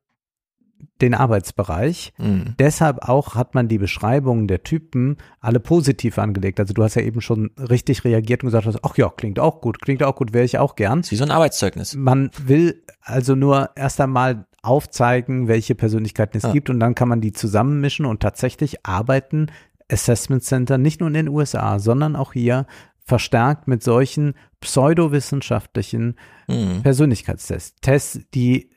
den 1.00 1.14
Arbeitsbereich. 1.14 2.12
Mhm. 2.18 2.54
Deshalb 2.58 3.08
auch 3.08 3.34
hat 3.34 3.54
man 3.54 3.68
die 3.68 3.78
Beschreibungen 3.78 4.48
der 4.48 4.62
Typen 4.62 5.16
alle 5.40 5.60
positiv 5.60 6.18
angelegt. 6.18 6.60
Also 6.60 6.74
du 6.74 6.82
hast 6.82 6.94
ja 6.94 7.02
eben 7.02 7.20
schon 7.20 7.50
richtig 7.56 8.04
reagiert 8.04 8.42
und 8.42 8.48
gesagt, 8.48 8.66
hast, 8.66 8.78
ach 8.82 8.96
ja, 8.96 9.08
klingt 9.08 9.38
auch 9.38 9.60
gut, 9.60 9.80
klingt 9.80 10.02
auch 10.02 10.16
gut, 10.16 10.32
wäre 10.32 10.44
ich 10.44 10.58
auch 10.58 10.76
gern. 10.76 11.02
Wie 11.08 11.16
so 11.16 11.24
ein 11.24 11.30
Arbeitszeugnis. 11.30 11.94
Man 11.94 12.30
will 12.44 12.82
also 13.00 13.34
nur 13.34 13.70
erst 13.76 14.00
einmal 14.00 14.46
aufzeigen, 14.62 15.48
welche 15.48 15.74
Persönlichkeiten 15.74 16.36
es 16.36 16.44
Ja. 16.44 16.52
gibt 16.52 16.70
und 16.70 16.80
dann 16.80 16.94
kann 16.94 17.08
man 17.08 17.20
die 17.20 17.32
zusammenmischen 17.32 18.06
und 18.06 18.20
tatsächlich 18.20 18.86
arbeiten 18.86 19.48
Assessment 19.90 20.42
Center 20.44 20.78
nicht 20.78 21.00
nur 21.00 21.08
in 21.08 21.14
den 21.14 21.28
USA, 21.28 21.78
sondern 21.78 22.16
auch 22.16 22.32
hier 22.32 22.66
verstärkt 23.04 23.66
mit 23.66 23.82
solchen 23.82 24.34
pseudowissenschaftlichen 24.60 26.16
Mhm. 26.48 26.82
Persönlichkeitstests. 26.82 27.80
Tests, 27.80 28.20
die 28.32 28.70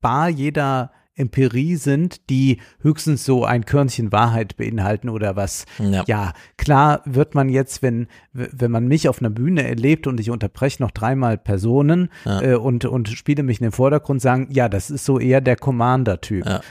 bar 0.00 0.28
jeder 0.28 0.92
Empirie 1.14 1.76
sind, 1.76 2.30
die 2.30 2.58
höchstens 2.80 3.24
so 3.24 3.44
ein 3.44 3.64
Körnchen 3.64 4.12
Wahrheit 4.12 4.56
beinhalten 4.56 5.08
oder 5.08 5.36
was. 5.36 5.66
Ja. 5.78 6.32
klar 6.56 7.02
wird 7.04 7.34
man 7.34 7.48
jetzt, 7.48 7.82
wenn, 7.82 8.06
wenn 8.32 8.70
man 8.70 8.88
mich 8.88 9.08
auf 9.08 9.20
einer 9.20 9.30
Bühne 9.30 9.66
erlebt 9.66 10.06
und 10.06 10.18
ich 10.20 10.30
unterbreche 10.30 10.82
noch 10.82 10.90
dreimal 10.90 11.36
Personen 11.36 12.08
Ja. 12.24 12.40
äh, 12.42 12.54
und, 12.54 12.84
und 12.84 13.08
spiele 13.10 13.42
mich 13.42 13.60
in 13.60 13.64
den 13.64 13.72
Vordergrund, 13.72 14.22
sagen, 14.22 14.48
ja, 14.50 14.68
das 14.68 14.90
ist 14.90 15.04
so 15.04 15.18
eher 15.18 15.40
der 15.40 15.56
Commander-Typ. 15.56 16.62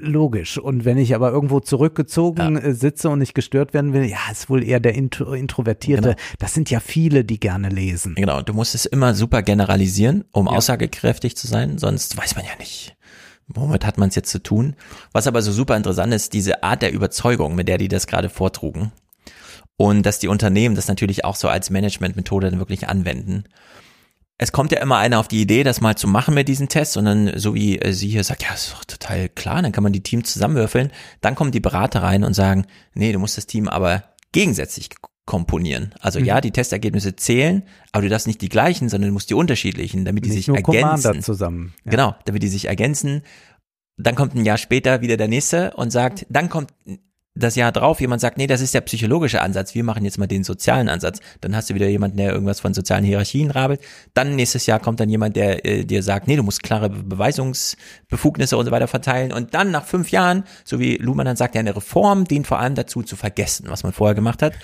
Logisch. 0.00 0.58
Und 0.58 0.84
wenn 0.84 0.98
ich 0.98 1.14
aber 1.14 1.30
irgendwo 1.30 1.60
zurückgezogen 1.60 2.56
äh, 2.56 2.74
sitze 2.74 3.08
und 3.08 3.20
nicht 3.20 3.34
gestört 3.34 3.72
werden 3.72 3.92
will, 3.92 4.04
ja, 4.04 4.18
ist 4.32 4.50
wohl 4.50 4.64
eher 4.64 4.80
der 4.80 4.94
Intro 4.94 5.32
Introvertierte. 5.32 6.10
Genau. 6.10 6.20
Das 6.38 6.54
sind 6.54 6.70
ja 6.70 6.80
viele, 6.80 7.24
die 7.24 7.38
gerne 7.38 7.68
lesen. 7.68 8.14
Genau, 8.16 8.42
du 8.42 8.52
musst 8.52 8.74
es 8.74 8.86
immer 8.86 9.14
super 9.14 9.42
generalisieren, 9.42 10.24
um 10.32 10.48
aussagekräftig 10.48 11.36
zu 11.36 11.46
sein, 11.46 11.78
sonst 11.78 12.16
weiß 12.16 12.34
man 12.34 12.44
ja 12.44 12.50
nicht, 12.58 12.95
womit 13.48 13.84
hat 13.84 13.98
man 13.98 14.08
es 14.08 14.14
jetzt 14.14 14.30
zu 14.30 14.42
tun? 14.42 14.76
Was 15.12 15.26
aber 15.26 15.42
so 15.42 15.52
super 15.52 15.76
interessant 15.76 16.12
ist, 16.12 16.32
diese 16.32 16.62
Art 16.62 16.82
der 16.82 16.92
Überzeugung, 16.92 17.54
mit 17.54 17.68
der 17.68 17.78
die 17.78 17.88
das 17.88 18.06
gerade 18.06 18.28
vortrugen. 18.28 18.92
Und 19.76 20.04
dass 20.04 20.18
die 20.18 20.28
Unternehmen 20.28 20.74
das 20.74 20.88
natürlich 20.88 21.24
auch 21.24 21.36
so 21.36 21.48
als 21.48 21.70
Managementmethode 21.70 22.50
dann 22.50 22.58
wirklich 22.58 22.88
anwenden. 22.88 23.44
Es 24.38 24.52
kommt 24.52 24.72
ja 24.72 24.80
immer 24.80 24.98
einer 24.98 25.18
auf 25.18 25.28
die 25.28 25.40
Idee, 25.40 25.64
das 25.64 25.80
mal 25.80 25.96
zu 25.96 26.08
machen 26.08 26.34
mit 26.34 26.48
diesen 26.48 26.68
Tests 26.68 26.96
und 26.96 27.06
dann, 27.06 27.38
so 27.38 27.54
wie 27.54 27.78
äh, 27.78 27.92
sie 27.92 28.08
hier 28.08 28.24
sagt, 28.24 28.42
ja, 28.42 28.52
ist 28.52 28.72
doch 28.72 28.84
total 28.84 29.30
klar, 29.30 29.62
dann 29.62 29.72
kann 29.72 29.82
man 29.82 29.94
die 29.94 30.02
Teams 30.02 30.32
zusammenwürfeln. 30.32 30.92
Dann 31.22 31.34
kommen 31.34 31.52
die 31.52 31.60
Berater 31.60 32.02
rein 32.02 32.22
und 32.22 32.34
sagen, 32.34 32.66
nee, 32.94 33.12
du 33.12 33.18
musst 33.18 33.38
das 33.38 33.46
Team 33.46 33.68
aber 33.68 34.02
gegensätzlich 34.32 34.90
komponieren. 35.26 35.92
Also 36.00 36.18
Mhm. 36.20 36.24
ja, 36.24 36.40
die 36.40 36.52
Testergebnisse 36.52 37.16
zählen, 37.16 37.62
aber 37.92 38.02
du 38.02 38.08
darfst 38.08 38.26
nicht 38.26 38.40
die 38.40 38.48
gleichen, 38.48 38.88
sondern 38.88 39.08
du 39.10 39.12
musst 39.12 39.28
die 39.28 39.34
unterschiedlichen, 39.34 40.04
damit 40.04 40.24
die 40.24 40.30
Nicht 40.30 40.38
sich 40.38 40.48
nur 40.48 40.56
ergänzen. 40.56 40.80
Commander 40.82 41.20
zusammen. 41.20 41.74
Ja. 41.84 41.90
Genau, 41.90 42.14
damit 42.24 42.42
die 42.42 42.48
sich 42.48 42.66
ergänzen. 42.66 43.22
Dann 43.98 44.14
kommt 44.14 44.34
ein 44.34 44.44
Jahr 44.44 44.58
später 44.58 45.00
wieder 45.00 45.16
der 45.16 45.28
nächste 45.28 45.72
und 45.72 45.90
sagt, 45.90 46.26
dann 46.30 46.48
kommt 46.48 46.72
das 47.38 47.54
Jahr 47.54 47.70
drauf, 47.70 48.00
jemand 48.00 48.22
sagt, 48.22 48.38
nee, 48.38 48.46
das 48.46 48.62
ist 48.62 48.72
der 48.72 48.80
psychologische 48.80 49.42
Ansatz, 49.42 49.74
wir 49.74 49.84
machen 49.84 50.04
jetzt 50.06 50.16
mal 50.16 50.26
den 50.26 50.42
sozialen 50.42 50.88
Ansatz. 50.88 51.20
Dann 51.42 51.54
hast 51.54 51.68
du 51.68 51.74
wieder 51.74 51.86
jemanden, 51.86 52.16
der 52.16 52.32
irgendwas 52.32 52.60
von 52.60 52.72
sozialen 52.72 53.04
Hierarchien 53.04 53.50
rabelt. 53.50 53.80
Dann 54.14 54.36
nächstes 54.36 54.64
Jahr 54.64 54.80
kommt 54.80 55.00
dann 55.00 55.10
jemand, 55.10 55.36
der 55.36 55.66
äh, 55.66 55.84
dir 55.84 56.02
sagt, 56.02 56.28
nee, 56.28 56.36
du 56.36 56.42
musst 56.42 56.62
klare 56.62 56.88
Beweisungsbefugnisse 56.88 58.56
und 58.56 58.64
so 58.64 58.70
weiter 58.70 58.88
verteilen. 58.88 59.32
Und 59.32 59.52
dann 59.54 59.70
nach 59.70 59.84
fünf 59.84 60.10
Jahren, 60.10 60.44
so 60.64 60.78
wie 60.80 60.96
Luhmann 60.96 61.26
dann 61.26 61.36
sagt, 61.36 61.54
ja, 61.54 61.60
eine 61.60 61.76
Reform 61.76 62.24
dient 62.24 62.46
vor 62.46 62.58
allem 62.58 62.74
dazu 62.74 63.02
zu 63.02 63.16
vergessen, 63.16 63.66
was 63.68 63.82
man 63.82 63.92
vorher 63.92 64.14
gemacht 64.14 64.42
hat. 64.42 64.54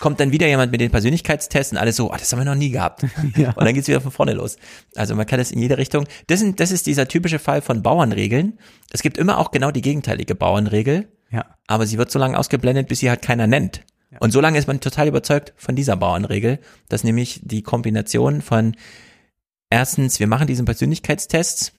Kommt 0.00 0.20
dann 0.20 0.32
wieder 0.32 0.46
jemand 0.46 0.72
mit 0.72 0.80
den 0.80 0.90
Persönlichkeitstests 0.90 1.72
und 1.72 1.78
alles 1.78 1.96
so, 1.96 2.10
ah, 2.10 2.16
das 2.16 2.32
haben 2.32 2.40
wir 2.40 2.44
noch 2.44 2.54
nie 2.54 2.70
gehabt. 2.70 3.04
Ja. 3.36 3.50
Und 3.50 3.64
dann 3.64 3.74
geht's 3.74 3.88
wieder 3.88 4.00
von 4.00 4.12
vorne 4.12 4.32
los. 4.32 4.56
Also 4.94 5.14
man 5.14 5.26
kann 5.26 5.38
das 5.38 5.50
in 5.50 5.58
jede 5.58 5.78
Richtung. 5.78 6.06
Das, 6.26 6.40
sind, 6.40 6.60
das 6.60 6.70
ist 6.70 6.86
dieser 6.86 7.08
typische 7.08 7.38
Fall 7.38 7.62
von 7.62 7.82
Bauernregeln. 7.82 8.58
Es 8.92 9.02
gibt 9.02 9.18
immer 9.18 9.38
auch 9.38 9.50
genau 9.50 9.70
die 9.70 9.82
gegenteilige 9.82 10.34
Bauernregel. 10.34 11.08
Ja. 11.30 11.46
Aber 11.66 11.86
sie 11.86 11.98
wird 11.98 12.10
so 12.10 12.18
lange 12.18 12.38
ausgeblendet, 12.38 12.88
bis 12.88 13.00
sie 13.00 13.08
halt 13.08 13.22
keiner 13.22 13.46
nennt. 13.46 13.82
Und 14.20 14.30
so 14.30 14.40
lange 14.40 14.58
ist 14.58 14.68
man 14.68 14.80
total 14.80 15.08
überzeugt 15.08 15.52
von 15.56 15.74
dieser 15.74 15.96
Bauernregel, 15.96 16.60
dass 16.88 17.04
nämlich 17.04 17.40
die 17.42 17.62
Kombination 17.62 18.42
von 18.42 18.76
erstens, 19.70 20.20
wir 20.20 20.26
machen 20.26 20.46
diesen 20.46 20.64
Persönlichkeitstest 20.64 21.72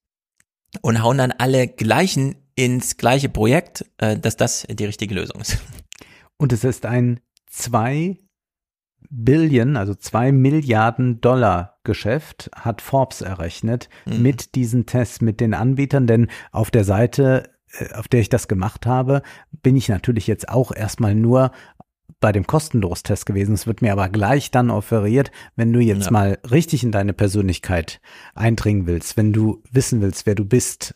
und 0.81 1.01
hauen 1.01 1.17
dann 1.17 1.31
alle 1.31 1.67
gleichen 1.67 2.35
ins 2.55 2.97
gleiche 2.97 3.29
Projekt, 3.29 3.85
äh, 3.97 4.17
dass 4.17 4.37
das 4.37 4.65
die 4.69 4.85
richtige 4.85 5.15
Lösung 5.15 5.41
ist. 5.41 5.57
Und 6.37 6.51
es 6.51 6.63
ist 6.63 6.85
ein 6.85 7.19
zwei 7.55 8.19
Billion, 9.09 9.77
also 9.77 9.95
zwei 9.95 10.31
Milliarden 10.31 11.21
Dollar 11.21 11.77
Geschäft, 11.83 12.49
hat 12.55 12.81
Forbes 12.81 13.21
errechnet 13.21 13.89
Mhm. 14.05 14.21
mit 14.23 14.55
diesen 14.55 14.85
Tests, 14.85 15.21
mit 15.21 15.39
den 15.39 15.53
Anbietern, 15.53 16.07
denn 16.07 16.27
auf 16.51 16.71
der 16.71 16.83
Seite, 16.83 17.49
äh, 17.79 17.93
auf 17.93 18.07
der 18.07 18.21
ich 18.21 18.29
das 18.29 18.47
gemacht 18.47 18.85
habe, 18.85 19.21
bin 19.51 19.75
ich 19.75 19.87
natürlich 19.89 20.27
jetzt 20.27 20.49
auch 20.49 20.71
erstmal 20.75 21.13
nur 21.15 21.51
bei 22.19 22.31
dem 22.31 22.47
Kostenlos-Test 22.47 23.25
gewesen. 23.27 23.53
Es 23.53 23.67
wird 23.67 23.81
mir 23.83 23.91
aber 23.91 24.09
gleich 24.09 24.49
dann 24.49 24.71
offeriert, 24.71 25.31
wenn 25.55 25.71
du 25.71 25.79
jetzt 25.79 26.05
Ja. 26.05 26.11
mal 26.11 26.39
richtig 26.49 26.83
in 26.83 26.91
deine 26.91 27.13
Persönlichkeit 27.13 28.01
eindringen 28.33 28.87
willst, 28.87 29.15
wenn 29.17 29.31
du 29.33 29.61
wissen 29.71 30.01
willst, 30.01 30.25
wer 30.25 30.35
du 30.35 30.45
bist, 30.45 30.95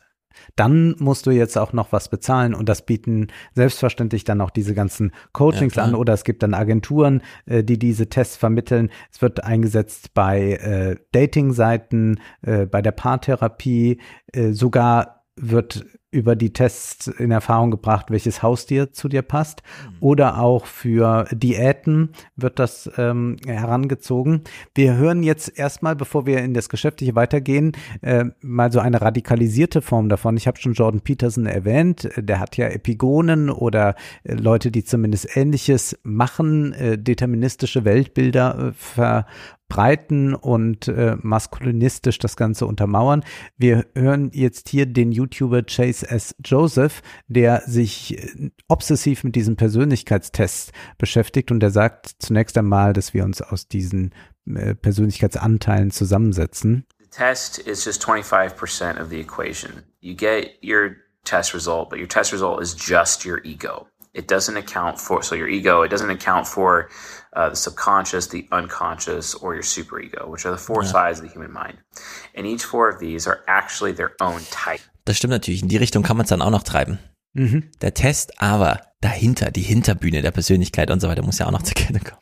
dann 0.60 0.96
musst 1.00 1.26
du 1.26 1.32
jetzt 1.32 1.58
auch 1.58 1.72
noch 1.72 1.94
was 1.94 2.10
bezahlen 2.10 2.54
und 2.54 2.68
das 2.68 2.86
bieten 2.86 3.28
selbstverständlich 3.54 4.26
dann 4.26 4.42
auch 4.42 4.50
diese 4.50 4.74
ganzen 4.74 5.14
Coachings 5.32 5.76
Ja, 5.76 5.86
an 5.86 5.96
oder 5.96 6.14
es 6.14 6.26
gibt 6.26 6.44
dann 6.44 6.54
Agenturen, 6.54 7.22
äh, 7.46 7.64
die 7.64 7.80
diese 7.80 8.10
Tests 8.10 8.36
vermitteln. 8.36 8.90
Es 9.10 9.22
wird 9.22 9.42
eingesetzt 9.44 10.14
bei 10.14 10.54
äh, 10.56 10.98
Dating-Seiten, 11.14 12.20
äh, 12.42 12.66
bei 12.66 12.82
der 12.82 12.92
Paartherapie, 12.92 14.02
äh, 14.34 14.52
sogar 14.52 15.24
wird 15.38 15.86
über 16.12 16.36
die 16.36 16.54
Tests 16.54 17.08
in 17.08 17.32
Erfahrung 17.32 17.70
gebracht, 17.70 18.08
welches 18.10 18.42
Haustier 18.42 18.92
zu 18.92 19.10
dir 19.10 19.22
passt. 19.22 19.62
Oder 20.00 20.40
auch 20.40 20.66
für 20.66 21.26
Diäten 21.32 22.10
wird 22.36 22.58
das 22.58 22.90
ähm, 22.98 23.38
herangezogen. 23.46 24.42
Wir 24.74 24.96
hören 24.96 25.22
jetzt 25.22 25.58
erstmal, 25.58 25.96
bevor 25.96 26.26
wir 26.26 26.40
in 26.40 26.54
das 26.54 26.70
Geschäftliche 26.70 27.16
weitergehen, 27.16 27.74
äh, 28.02 28.26
mal 28.42 28.72
so 28.72 28.80
eine 28.80 29.02
radikalisierte 29.02 29.82
Form 29.82 30.10
davon. 30.10 30.36
Ich 30.36 30.48
habe 30.48 30.60
schon 30.60 30.74
Jordan 30.74 31.02
Peterson 31.02 31.46
erwähnt. 31.46 32.10
Der 32.18 32.40
hat 32.40 32.58
ja 32.58 32.68
Epigonen 32.68 33.50
oder 33.50 33.96
äh, 34.24 34.34
Leute, 34.34 34.72
die 34.72 34.84
zumindest 34.84 35.36
Ähnliches 35.38 36.00
machen, 36.04 36.74
äh, 36.74 36.98
deterministische 36.98 37.86
Weltbilder 37.86 38.70
äh, 38.70 38.72
verbreiten 38.74 40.34
und 40.34 40.88
äh, 40.88 41.18
maskulinistisch 41.22 42.18
das 42.18 42.36
Ganze 42.36 42.66
untermauern. 42.66 43.24
Wir 43.58 43.86
hören 43.96 44.32
jetzt 44.34 44.70
hier 44.70 44.86
den 44.86 45.12
YouTuber 45.12 45.64
Chase 45.64 45.99
S. 46.04 46.36
Joseph, 46.44 47.02
der 47.28 47.62
sich 47.66 48.18
äh, 48.18 48.52
obsessiv 48.68 49.24
mit 49.24 49.36
diesen 49.36 49.56
Persönlichkeitstests 49.56 50.72
beschäftigt 50.98 51.52
und 51.52 51.60
der 51.60 51.72
sagt 51.72 52.16
zunächst 52.20 52.58
einmal, 52.58 52.94
dass 52.94 53.14
wir 53.14 53.24
uns 53.24 53.42
aus 53.42 53.68
diesen 53.68 54.14
äh, 54.48 54.76
Persönlichkeitsanteilen 54.76 55.92
zusammensetzen. 55.92 56.86
The 57.00 57.10
test 57.10 57.58
is 57.60 57.84
just 57.86 58.04
25% 58.04 59.02
of 59.02 59.10
the 59.10 59.20
equation. 59.20 59.84
You 60.00 60.16
get 60.16 60.52
your 60.64 60.96
test 61.26 61.54
result, 61.54 61.90
but 61.90 62.00
your 62.00 62.08
test 62.08 62.32
result 62.32 62.62
is 62.62 62.74
just 62.76 63.26
your 63.26 63.42
ego. 63.44 63.88
It 64.14 64.28
doesn't 64.28 64.58
account 64.58 65.00
for, 65.00 65.22
so 65.24 65.36
your 65.36 65.48
ego, 65.48 65.84
it 65.84 65.90
doesn't 65.92 66.10
account 66.10 66.48
for 66.48 66.90
uh, 67.34 67.50
the 67.50 67.56
subconscious, 67.56 68.28
the 68.28 68.48
unconscious, 68.52 69.36
or 69.36 69.54
your 69.54 69.64
superego, 69.64 70.28
which 70.28 70.46
are 70.46 70.52
the 70.52 70.58
four 70.58 70.84
Yeah. 70.84 70.90
sides 70.92 71.20
of 71.20 71.26
the 71.28 71.32
human 71.32 71.52
mind. 71.54 71.78
And 72.34 72.48
each 72.48 72.64
four 72.64 72.90
of 72.90 73.00
these 73.00 73.28
are 73.28 73.42
actually 73.48 73.92
their 73.92 74.14
own 74.20 74.42
type. 74.50 74.82
Das 75.10 75.18
stimmt 75.18 75.32
natürlich. 75.32 75.64
In 75.64 75.70
die 75.70 75.78
Richtung 75.78 76.04
kann 76.04 76.18
man 76.18 76.26
es 76.26 76.30
dann 76.30 76.44
auch 76.44 76.52
noch 76.52 76.62
treiben. 76.62 77.00
Mhm. 77.34 77.72
Der 77.82 77.96
Test, 77.96 78.40
aber 78.40 78.80
dahinter, 79.02 79.50
die 79.50 79.64
Hinterbühne 79.64 80.22
der 80.22 80.30
Persönlichkeit 80.30 80.92
und 80.92 81.00
so 81.00 81.08
weiter, 81.08 81.24
muss 81.24 81.40
ja 81.40 81.48
auch 81.48 81.52
noch 81.52 81.64
zur 81.64 81.74
Kette 81.74 82.00
kommen. 82.00 82.22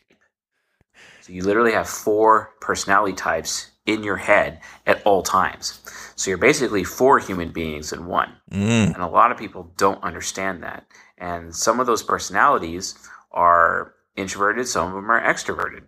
So 1.19 1.33
you 1.33 1.43
literally 1.43 1.73
have 1.73 1.89
four 1.89 2.47
personality 2.61 3.13
types 3.13 3.73
in 3.83 4.09
your 4.09 4.15
head 4.15 4.61
at 4.85 5.05
all 5.05 5.21
times. 5.21 5.81
So 6.15 6.31
you're 6.31 6.39
basically 6.39 6.85
four 6.85 7.19
human 7.19 7.51
beings 7.51 7.91
in 7.91 8.07
one. 8.07 8.29
Mm. 8.53 8.95
And 8.95 9.03
a 9.03 9.09
lot 9.09 9.33
of 9.33 9.37
people 9.37 9.65
don't 9.75 10.01
understand 10.01 10.63
that. 10.63 10.85
And 11.17 11.53
some 11.53 11.81
of 11.81 11.87
those 11.87 12.03
personalities 12.03 12.95
are 13.31 13.95
introverted, 14.15 14.65
some 14.65 14.87
of 14.87 14.93
them 14.93 15.11
are 15.11 15.21
extroverted. 15.21 15.83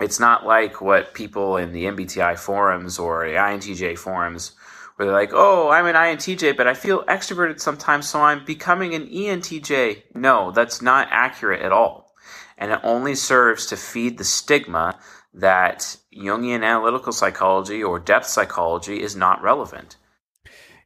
It's 0.00 0.18
not 0.18 0.44
like 0.44 0.80
what 0.80 1.14
people 1.14 1.56
in 1.56 1.72
the 1.72 1.84
MBTI 1.84 2.36
forums 2.36 2.98
or 2.98 3.28
the 3.28 3.34
INTJ 3.34 3.96
forums 3.96 4.56
where 5.00 5.06
they're 5.06 5.18
like, 5.18 5.32
oh, 5.32 5.70
I'm 5.70 5.86
an 5.86 5.94
INTJ, 5.94 6.58
but 6.58 6.66
I 6.66 6.74
feel 6.74 7.04
extroverted 7.04 7.58
sometimes, 7.58 8.06
so 8.06 8.20
I'm 8.20 8.44
becoming 8.44 8.94
an 8.94 9.06
ENTJ. 9.06 10.02
No, 10.14 10.50
that's 10.50 10.82
not 10.82 11.08
accurate 11.10 11.62
at 11.62 11.72
all. 11.72 12.12
And 12.58 12.70
it 12.70 12.80
only 12.82 13.14
serves 13.14 13.64
to 13.68 13.76
feed 13.76 14.18
the 14.18 14.24
stigma 14.24 14.98
that 15.32 15.96
Jungian 16.12 16.62
analytical 16.62 17.14
psychology 17.14 17.82
or 17.82 17.98
depth 17.98 18.26
psychology 18.26 19.00
is 19.00 19.16
not 19.16 19.42
relevant. 19.42 19.96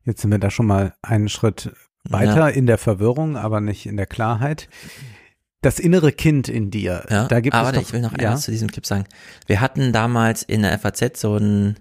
Jetzt 0.05 0.20
sind 0.20 0.31
wir 0.31 0.39
da 0.39 0.51
schon 0.51 0.67
mal 0.67 0.94
einen 1.02 1.28
Schritt 1.28 1.73
weiter 2.09 2.52
in 2.52 2.68
der 2.68 2.78
Verwirrung, 2.78 3.36
aber 3.36 3.60
nicht 3.60 3.84
in 3.84 3.97
der 3.97 4.07
Klarheit. 4.07 4.68
Das 5.60 5.81
innere 5.81 6.12
Kind 6.12 6.49
in 6.49 6.70
dir, 6.70 7.05
Ja, 7.10 7.26
da 7.26 7.41
gibt 7.41 7.57
aber 7.57 7.70
es 7.70 7.75
doch, 7.75 7.83
ich 7.83 7.93
will 7.93 8.02
noch 8.02 8.17
ja, 8.17 8.31
eins 8.31 8.43
zu 8.43 8.52
diesem 8.52 8.68
Clip 8.68 8.86
sagen. 8.86 9.07
Wir 9.49 9.60
hatten 9.60 9.93
damals 9.93 10.44
in 10.44 10.62
der 10.62 10.78
FAZ 10.78 11.18
so 11.18 11.36
ein, 11.36 11.81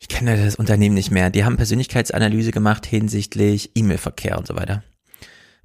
ich 0.00 0.08
kenne 0.08 0.42
das 0.42 0.56
Unternehmen 0.56 0.94
nicht 0.94 1.10
mehr, 1.10 1.30
die 1.30 1.44
haben 1.44 1.56
Persönlichkeitsanalyse 1.56 2.50
gemacht 2.50 2.86
hinsichtlich 2.86 3.70
E-Mail-Verkehr 3.74 4.38
und 4.38 4.46
so 4.46 4.56
weiter. 4.56 4.82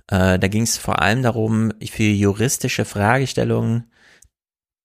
Äh, 0.07 0.37
da 0.37 0.47
ging 0.47 0.63
es 0.63 0.77
vor 0.77 1.01
allem 1.01 1.23
darum, 1.23 1.71
für 1.89 2.03
juristische 2.03 2.85
Fragestellungen 2.85 3.91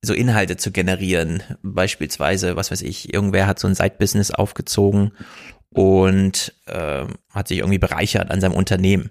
so 0.03 0.15
Inhalte 0.15 0.57
zu 0.57 0.71
generieren. 0.71 1.43
Beispielsweise, 1.63 2.57
was 2.57 2.71
weiß 2.71 2.83
ich, 2.83 3.13
irgendwer 3.13 3.47
hat 3.47 3.59
so 3.59 3.69
ein 3.69 3.75
Side-Business 3.75 4.31
aufgezogen 4.31 5.13
und 5.69 6.55
äh, 6.67 7.05
hat 7.31 7.49
sich 7.49 7.59
irgendwie 7.59 7.79
bereichert 7.79 8.31
an 8.31 8.41
seinem 8.41 8.55
Unternehmen. 8.55 9.11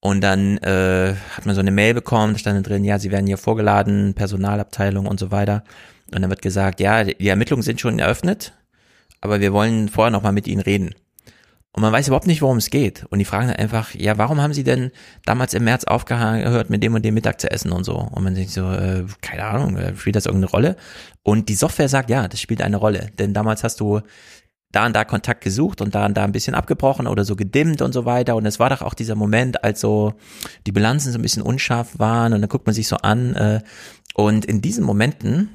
Und 0.00 0.20
dann 0.20 0.58
äh, 0.58 1.14
hat 1.36 1.46
man 1.46 1.54
so 1.54 1.60
eine 1.60 1.70
Mail 1.70 1.94
bekommen, 1.94 2.34
da 2.34 2.38
stand 2.38 2.66
drin, 2.68 2.84
ja, 2.84 2.98
sie 2.98 3.10
werden 3.10 3.26
hier 3.26 3.38
vorgeladen, 3.38 4.14
Personalabteilung 4.14 5.06
und 5.06 5.18
so 5.18 5.30
weiter. 5.30 5.64
Und 6.12 6.22
dann 6.22 6.30
wird 6.30 6.42
gesagt, 6.42 6.80
ja, 6.80 7.04
die 7.04 7.28
Ermittlungen 7.28 7.62
sind 7.62 7.80
schon 7.80 7.98
eröffnet, 7.98 8.52
aber 9.22 9.40
wir 9.40 9.54
wollen 9.54 9.88
vorher 9.88 10.10
nochmal 10.10 10.32
mit 10.32 10.46
ihnen 10.46 10.60
reden. 10.60 10.94
Und 11.74 11.80
man 11.80 11.92
weiß 11.92 12.08
überhaupt 12.08 12.26
nicht, 12.26 12.42
worum 12.42 12.58
es 12.58 12.68
geht. 12.68 13.06
Und 13.08 13.18
die 13.18 13.24
fragen 13.24 13.48
dann 13.48 13.56
einfach, 13.56 13.94
ja, 13.94 14.18
warum 14.18 14.42
haben 14.42 14.52
sie 14.52 14.64
denn 14.64 14.90
damals 15.24 15.54
im 15.54 15.64
März 15.64 15.84
aufgehört, 15.84 16.68
mit 16.68 16.82
dem 16.82 16.94
und 16.94 17.02
dem 17.02 17.14
Mittag 17.14 17.40
zu 17.40 17.50
essen 17.50 17.72
und 17.72 17.84
so? 17.84 17.96
Und 17.96 18.22
man 18.22 18.34
denkt 18.34 18.50
so, 18.50 18.70
äh, 18.70 19.06
keine 19.22 19.44
Ahnung, 19.44 19.78
äh, 19.78 19.96
spielt 19.96 20.16
das 20.16 20.26
irgendeine 20.26 20.50
Rolle? 20.50 20.76
Und 21.22 21.48
die 21.48 21.54
Software 21.54 21.88
sagt, 21.88 22.10
ja, 22.10 22.28
das 22.28 22.40
spielt 22.42 22.60
eine 22.60 22.76
Rolle. 22.76 23.08
Denn 23.18 23.32
damals 23.32 23.64
hast 23.64 23.80
du 23.80 24.02
da 24.70 24.84
und 24.84 24.94
da 24.94 25.04
Kontakt 25.04 25.42
gesucht 25.42 25.80
und 25.80 25.94
da 25.94 26.04
und 26.04 26.14
da 26.14 26.24
ein 26.24 26.32
bisschen 26.32 26.54
abgebrochen 26.54 27.06
oder 27.06 27.24
so 27.24 27.36
gedimmt 27.36 27.80
und 27.80 27.92
so 27.92 28.04
weiter. 28.04 28.36
Und 28.36 28.44
es 28.44 28.58
war 28.58 28.68
doch 28.68 28.82
auch 28.82 28.94
dieser 28.94 29.14
Moment, 29.14 29.64
als 29.64 29.80
so 29.80 30.12
die 30.66 30.72
Bilanzen 30.72 31.10
so 31.10 31.18
ein 31.18 31.22
bisschen 31.22 31.42
unscharf 31.42 31.98
waren 31.98 32.34
und 32.34 32.42
dann 32.42 32.50
guckt 32.50 32.66
man 32.66 32.74
sich 32.74 32.88
so 32.88 32.96
an. 32.96 33.34
Äh, 33.34 33.60
und 34.14 34.44
in 34.44 34.60
diesen 34.60 34.84
Momenten, 34.84 35.48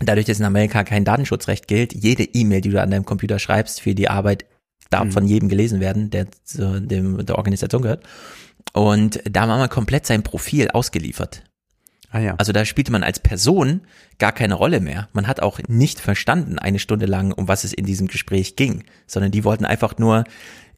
dadurch, 0.00 0.26
dass 0.26 0.38
in 0.38 0.44
Amerika 0.44 0.84
kein 0.84 1.04
Datenschutzrecht 1.04 1.68
gilt, 1.68 1.94
jede 1.94 2.24
E-Mail, 2.24 2.60
die 2.60 2.70
du 2.70 2.80
an 2.80 2.90
deinem 2.90 3.04
Computer 3.04 3.38
schreibst 3.38 3.80
für 3.80 3.94
die 3.94 4.08
Arbeit, 4.08 4.44
darf 4.90 5.12
von 5.12 5.26
jedem 5.26 5.48
gelesen 5.48 5.80
werden, 5.80 6.10
der 6.10 6.28
zu 6.44 6.80
dem, 6.80 7.24
der 7.24 7.38
Organisation 7.38 7.82
gehört. 7.82 8.04
Und 8.72 9.20
da 9.28 9.48
war 9.48 9.58
man 9.58 9.68
komplett 9.68 10.06
sein 10.06 10.22
Profil 10.22 10.68
ausgeliefert. 10.70 11.42
Ah 12.10 12.20
ja. 12.20 12.34
Also 12.38 12.52
da 12.52 12.64
spielte 12.64 12.92
man 12.92 13.02
als 13.02 13.18
Person 13.18 13.82
gar 14.18 14.32
keine 14.32 14.54
Rolle 14.54 14.80
mehr. 14.80 15.08
Man 15.12 15.26
hat 15.26 15.40
auch 15.40 15.58
nicht 15.66 16.00
verstanden 16.00 16.58
eine 16.58 16.78
Stunde 16.78 17.06
lang, 17.06 17.32
um 17.32 17.48
was 17.48 17.64
es 17.64 17.72
in 17.72 17.84
diesem 17.84 18.06
Gespräch 18.06 18.56
ging, 18.56 18.84
sondern 19.06 19.32
die 19.32 19.44
wollten 19.44 19.64
einfach 19.64 19.98
nur 19.98 20.24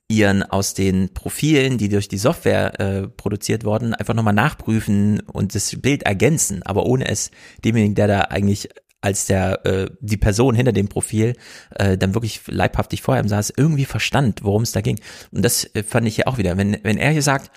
ihren 0.09 0.43
aus 0.43 0.73
den 0.73 1.13
Profilen, 1.13 1.77
die 1.77 1.91
durch 1.91 2.09
die 2.09 2.17
Software 2.17 2.81
äh, 2.81 3.09
produziert 3.09 3.65
wurden, 3.65 3.95
einfach 3.95 4.15
nochmal 4.15 4.33
nachprüfen 4.33 5.21
und 5.21 5.55
das 5.55 5.77
Bild 5.81 6.05
ergänzen, 6.05 6.63
aber 6.63 6.87
ohne 6.87 7.07
es 7.09 7.31
demjenigen, 7.63 7.95
der 7.95 8.09
da 8.09 8.21
eigentlich 8.23 8.71
als 9.01 9.27
der 9.27 9.65
äh, 9.65 9.91
die 10.01 10.17
Person 10.17 10.55
hinter 10.55 10.73
dem 10.73 10.89
Profil 10.89 11.35
äh, 11.77 11.97
dann 11.97 12.15
wirklich 12.15 12.41
leibhaftig 12.47 13.02
vor 13.02 13.18
ihm 13.18 13.28
saß, 13.28 13.52
irgendwie 13.57 13.85
verstand, 13.85 14.43
worum 14.43 14.62
es 14.62 14.73
da 14.73 14.81
ging. 14.81 15.01
Und 15.31 15.44
das 15.44 15.65
äh, 15.75 15.83
fand 15.83 16.09
ich 16.09 16.18
ja 16.18 16.27
auch 16.27 16.39
wieder, 16.39 16.57
wenn 16.57 16.78
wenn 16.83 16.99
er 16.99 17.12
hier 17.12 17.23
sagt, 17.23 17.51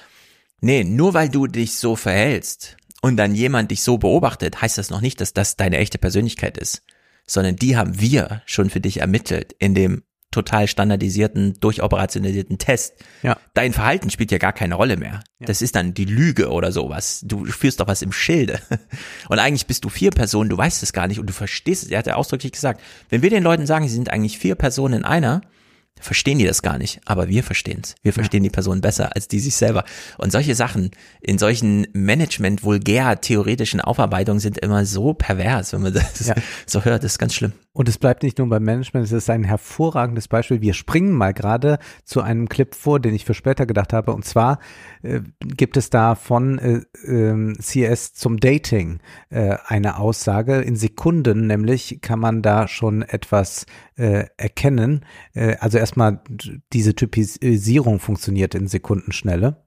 nee, 0.59 0.83
nur 0.83 1.13
weil 1.13 1.29
du 1.29 1.47
dich 1.47 1.75
so 1.75 1.95
verhältst 1.95 2.77
und 3.01 3.17
dann 3.17 3.35
jemand 3.35 3.71
dich 3.71 3.81
so 3.81 3.97
beobachtet, 3.97 4.61
heißt 4.61 4.77
das 4.77 4.89
noch 4.89 5.01
nicht, 5.01 5.19
dass 5.21 5.33
das 5.33 5.57
deine 5.57 5.77
echte 5.77 5.97
Persönlichkeit 5.97 6.57
ist, 6.57 6.83
sondern 7.25 7.55
die 7.55 7.75
haben 7.75 7.99
wir 7.99 8.43
schon 8.45 8.69
für 8.69 8.81
dich 8.81 8.99
ermittelt 8.99 9.53
in 9.59 9.73
dem 9.73 10.03
total 10.31 10.67
standardisierten, 10.67 11.53
durchoperationalisierten 11.59 12.57
Test. 12.57 12.95
Ja. 13.21 13.37
Dein 13.53 13.73
Verhalten 13.73 14.09
spielt 14.09 14.31
ja 14.31 14.37
gar 14.37 14.53
keine 14.53 14.75
Rolle 14.75 14.97
mehr. 14.97 15.21
Ja. 15.39 15.47
Das 15.47 15.61
ist 15.61 15.75
dann 15.75 15.93
die 15.93 16.05
Lüge 16.05 16.49
oder 16.49 16.71
sowas. 16.71 17.21
Du 17.25 17.45
führst 17.45 17.79
doch 17.79 17.87
was 17.87 18.01
im 18.01 18.11
Schilde. 18.11 18.59
Und 19.29 19.39
eigentlich 19.39 19.67
bist 19.67 19.83
du 19.83 19.89
vier 19.89 20.11
Personen, 20.11 20.49
du 20.49 20.57
weißt 20.57 20.81
es 20.83 20.93
gar 20.93 21.07
nicht 21.07 21.19
und 21.19 21.27
du 21.27 21.33
verstehst 21.33 21.83
es. 21.83 21.89
Er 21.89 21.99
hat 21.99 22.07
ja 22.07 22.15
ausdrücklich 22.15 22.51
gesagt, 22.51 22.81
wenn 23.09 23.21
wir 23.21 23.29
den 23.29 23.43
Leuten 23.43 23.65
sagen, 23.65 23.87
sie 23.87 23.93
sind 23.95 24.11
eigentlich 24.11 24.37
vier 24.37 24.55
Personen 24.55 24.99
in 24.99 25.05
einer, 25.05 25.41
verstehen 25.99 26.39
die 26.39 26.45
das 26.45 26.61
gar 26.61 26.77
nicht, 26.77 26.99
aber 27.05 27.27
wir 27.27 27.43
verstehen 27.43 27.81
es. 27.83 27.95
Wir 28.01 28.13
verstehen 28.13 28.43
die 28.43 28.49
Person 28.49 28.81
besser 28.81 29.15
als 29.15 29.27
die 29.27 29.39
sich 29.39 29.55
selber. 29.55 29.83
Und 30.17 30.31
solche 30.31 30.55
Sachen 30.55 30.91
in 31.21 31.37
solchen 31.37 31.85
Management 31.93 32.63
vulgär 32.63 33.21
theoretischen 33.21 33.81
Aufarbeitungen 33.81 34.39
sind 34.39 34.57
immer 34.57 34.85
so 34.85 35.13
pervers, 35.13 35.73
wenn 35.73 35.81
man 35.81 35.93
das 35.93 36.25
Ja. 36.27 36.35
so 36.65 36.83
hört, 36.85 37.03
das 37.03 37.13
ist 37.13 37.19
ganz 37.19 37.33
schlimm. 37.35 37.53
Und 37.73 37.87
es 37.87 37.97
bleibt 37.97 38.23
nicht 38.23 38.37
nur 38.37 38.49
beim 38.49 38.63
Management, 38.63 39.05
es 39.05 39.13
ist 39.13 39.29
ein 39.29 39.45
hervorragendes 39.45 40.27
Beispiel. 40.27 40.59
Wir 40.59 40.73
springen 40.73 41.13
mal 41.13 41.33
gerade 41.33 41.79
zu 42.03 42.21
einem 42.21 42.49
Clip 42.49 42.75
vor, 42.75 42.99
den 42.99 43.13
ich 43.13 43.23
für 43.23 43.33
später 43.33 43.65
gedacht 43.65 43.93
habe. 43.93 44.13
Und 44.13 44.25
zwar 44.25 44.59
äh, 45.03 45.21
gibt 45.39 45.77
es 45.77 45.89
da 45.89 46.15
von 46.15 46.59
äh, 46.59 46.81
ähm, 47.05 47.55
CS 47.61 48.13
zum 48.13 48.41
Dating 48.41 48.99
äh, 49.29 49.55
eine 49.65 49.99
Aussage. 49.99 50.59
In 50.59 50.75
Sekunden 50.75 51.47
nämlich 51.47 51.99
kann 52.01 52.19
man 52.19 52.41
da 52.41 52.67
schon 52.67 53.03
etwas 53.03 53.65
äh, 53.95 54.25
erkennen. 54.35 55.05
Äh, 55.33 55.55
also 55.61 55.77
erstmal 55.77 56.21
diese 56.73 56.93
Typisierung 56.93 57.99
funktioniert 57.99 58.53
in 58.53 58.67
Sekundenschnelle. 58.67 59.63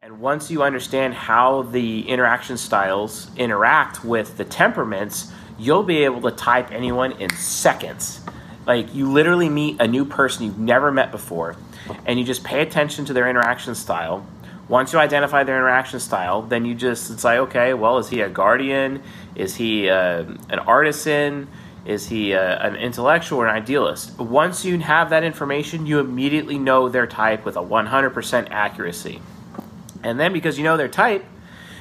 And 0.00 0.20
once 0.20 0.50
you 0.50 0.62
understand 0.62 1.14
how 1.28 1.62
the 1.62 2.00
interaction 2.08 2.56
styles 2.56 3.30
interact 3.36 4.04
with 4.04 4.36
the 4.38 4.44
temperaments, 4.44 5.32
you'll 5.58 5.82
be 5.82 6.04
able 6.04 6.22
to 6.22 6.30
type 6.30 6.70
anyone 6.70 7.12
in 7.12 7.30
seconds. 7.30 8.20
Like 8.66 8.94
you 8.94 9.10
literally 9.10 9.48
meet 9.48 9.80
a 9.80 9.88
new 9.88 10.04
person 10.04 10.44
you've 10.44 10.58
never 10.58 10.92
met 10.92 11.10
before, 11.10 11.56
and 12.06 12.18
you 12.18 12.24
just 12.24 12.44
pay 12.44 12.60
attention 12.60 13.04
to 13.06 13.12
their 13.12 13.28
interaction 13.28 13.74
style. 13.74 14.26
Once 14.68 14.92
you 14.92 14.98
identify 14.98 15.42
their 15.44 15.56
interaction 15.56 15.98
style, 15.98 16.42
then 16.42 16.66
you 16.66 16.74
just 16.74 17.10
it's 17.10 17.24
like, 17.24 17.38
okay, 17.38 17.72
well, 17.72 17.98
is 17.98 18.08
he 18.10 18.20
a 18.20 18.28
guardian? 18.28 19.02
Is 19.34 19.56
he 19.56 19.88
uh, 19.88 20.24
an 20.50 20.58
artisan? 20.60 21.48
Is 21.86 22.08
he 22.08 22.34
uh, 22.34 22.68
an 22.68 22.76
intellectual 22.76 23.38
or 23.38 23.46
an 23.46 23.54
idealist? 23.54 24.18
Once 24.18 24.66
you 24.66 24.78
have 24.80 25.08
that 25.08 25.24
information, 25.24 25.86
you 25.86 26.00
immediately 26.00 26.58
know 26.58 26.90
their 26.90 27.06
type 27.06 27.46
with 27.46 27.56
a 27.56 27.62
100% 27.62 28.48
accuracy. 28.50 29.22
And 30.02 30.20
then 30.20 30.34
because 30.34 30.58
you 30.58 30.64
know 30.64 30.76
their 30.76 30.88
type, 30.88 31.24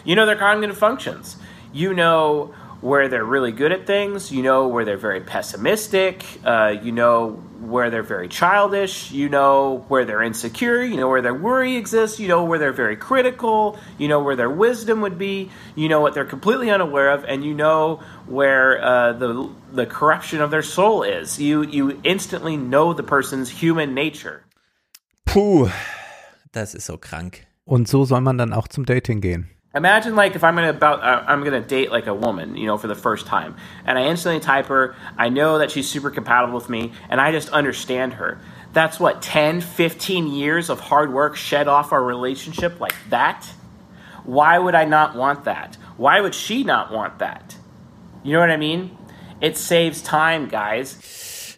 you 0.06 0.15
know 0.15 0.25
their 0.25 0.38
cognitive 0.38 0.77
functions. 0.77 1.35
You 1.73 1.93
know 1.93 2.56
where 2.81 3.07
they're 3.07 3.25
really 3.25 3.51
good 3.51 3.72
at 3.72 3.88
things. 3.88 4.31
You 4.31 4.43
know 4.43 4.67
where 4.67 4.85
they're 4.85 4.97
very 4.97 5.22
pessimistic. 5.22 6.23
Uh, 6.43 6.75
you 6.81 6.91
know 6.91 7.31
where 7.59 7.89
they're 7.89 8.03
very 8.03 8.27
childish. 8.27 9.11
You 9.11 9.30
know 9.30 9.85
where 9.88 10.06
they're 10.06 10.22
insecure. 10.22 10.83
You 10.83 10.97
know 10.97 11.09
where 11.09 11.22
their 11.22 11.33
worry 11.33 11.75
exists. 11.75 12.19
You 12.19 12.27
know 12.27 12.43
where 12.43 12.59
they're 12.59 12.72
very 12.72 12.95
critical. 12.95 13.77
You 13.97 14.07
know 14.07 14.22
where 14.22 14.35
their 14.35 14.49
wisdom 14.49 15.01
would 15.01 15.17
be. 15.17 15.49
You 15.75 15.89
know 15.89 16.01
what 16.01 16.14
they're 16.14 16.25
completely 16.25 16.69
unaware 16.69 17.11
of, 17.11 17.23
and 17.25 17.43
you 17.43 17.53
know 17.53 18.01
where 18.27 18.83
uh, 18.83 19.14
the 19.14 19.49
the 19.72 19.85
corruption 19.85 20.41
of 20.41 20.51
their 20.51 20.64
soul 20.64 21.03
is. 21.03 21.39
You 21.39 21.64
you 21.64 21.99
instantly 22.03 22.57
know 22.57 22.93
the 22.93 23.03
person's 23.03 23.49
human 23.49 23.93
nature. 23.93 24.43
Puh, 25.25 25.69
das 26.53 26.73
ist 26.73 26.85
so 26.85 26.97
krank. 26.97 27.47
Und 27.65 27.89
so 27.89 28.06
soll 28.06 28.22
man 28.22 28.38
dann 28.38 28.53
auch 28.53 28.69
zum 28.69 28.85
Dating 28.85 29.19
gehen. 29.19 29.49
Imagine 29.77 30.15
like 30.15 30.35
if 30.35 30.43
I'm 30.43 30.56
gonna 30.56 30.72
about 30.72 31.03
uh, 31.03 31.23
I'm 31.27 31.43
gonna 31.43 31.61
date 31.61 31.91
like 31.91 32.07
a 32.07 32.14
woman, 32.14 32.57
you 32.57 32.65
know, 32.65 32.80
for 32.80 32.88
the 32.88 32.95
first 32.95 33.27
time, 33.27 33.56
and 33.85 33.97
I 33.97 34.06
instantly 34.06 34.39
type 34.39 34.65
her. 34.65 34.95
I 35.15 35.30
know 35.30 35.59
that 35.59 35.69
she's 35.69 35.88
super 35.88 36.09
compatible 36.09 36.56
with 36.56 36.67
me, 36.67 36.93
and 37.09 37.22
I 37.22 37.31
just 37.31 37.49
understand 37.49 38.14
her. 38.14 38.41
That's 38.73 38.99
what 38.99 39.22
10, 39.22 39.61
15 39.61 40.27
years 40.27 40.72
of 40.72 40.80
hard 40.80 41.14
work 41.14 41.35
shed 41.35 41.67
off 41.67 41.91
our 41.91 42.03
relationship 42.03 42.80
like 42.80 42.95
that. 43.09 43.45
Why 44.23 44.57
would 44.57 44.73
I 44.73 44.85
not 44.85 45.15
want 45.15 45.45
that? 45.45 45.75
Why 45.95 46.22
would 46.22 46.33
she 46.33 46.64
not 46.64 46.91
want 46.91 47.19
that? 47.19 47.56
You 48.23 48.33
know 48.33 48.39
what 48.39 48.49
I 48.49 48.57
mean? 48.57 48.97
It 49.39 49.57
saves 49.57 50.01
time, 50.01 50.47
guys. 50.47 50.97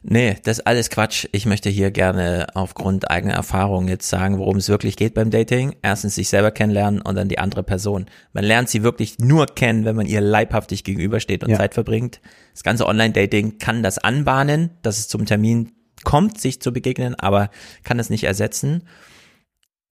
Nee, 0.01 0.37
das 0.43 0.59
ist 0.59 0.67
alles 0.67 0.89
Quatsch. 0.89 1.27
Ich 1.33 1.45
möchte 1.45 1.69
hier 1.69 1.91
gerne 1.91 2.47
aufgrund 2.53 3.11
eigener 3.11 3.33
Erfahrung 3.33 3.87
jetzt 3.87 4.07
sagen, 4.07 4.37
worum 4.39 4.57
es 4.57 4.69
wirklich 4.69 4.95
geht 4.95 5.13
beim 5.13 5.29
Dating. 5.29 5.75
Erstens 5.81 6.15
sich 6.15 6.29
selber 6.29 6.51
kennenlernen 6.51 7.01
und 7.01 7.15
dann 7.15 7.27
die 7.27 7.39
andere 7.39 7.63
Person. 7.63 8.05
Man 8.31 8.45
lernt 8.45 8.69
sie 8.69 8.81
wirklich 8.83 9.19
nur 9.19 9.45
kennen, 9.47 9.83
wenn 9.85 9.95
man 9.97 10.05
ihr 10.05 10.21
leibhaftig 10.21 10.83
gegenübersteht 10.85 11.43
und 11.43 11.49
Ja. 11.49 11.57
Zeit 11.57 11.73
verbringt. 11.73 12.21
Das 12.53 12.63
ganze 12.63 12.85
Online-Dating 12.87 13.57
kann 13.57 13.83
das 13.83 13.97
anbahnen, 13.97 14.69
dass 14.83 14.99
es 14.99 15.07
zum 15.09 15.25
Termin 15.25 15.73
kommt, 16.05 16.39
sich 16.39 16.61
zu 16.61 16.71
begegnen, 16.71 17.15
aber 17.15 17.49
kann 17.83 17.97
das 17.97 18.09
nicht 18.09 18.23
ersetzen. 18.23 18.83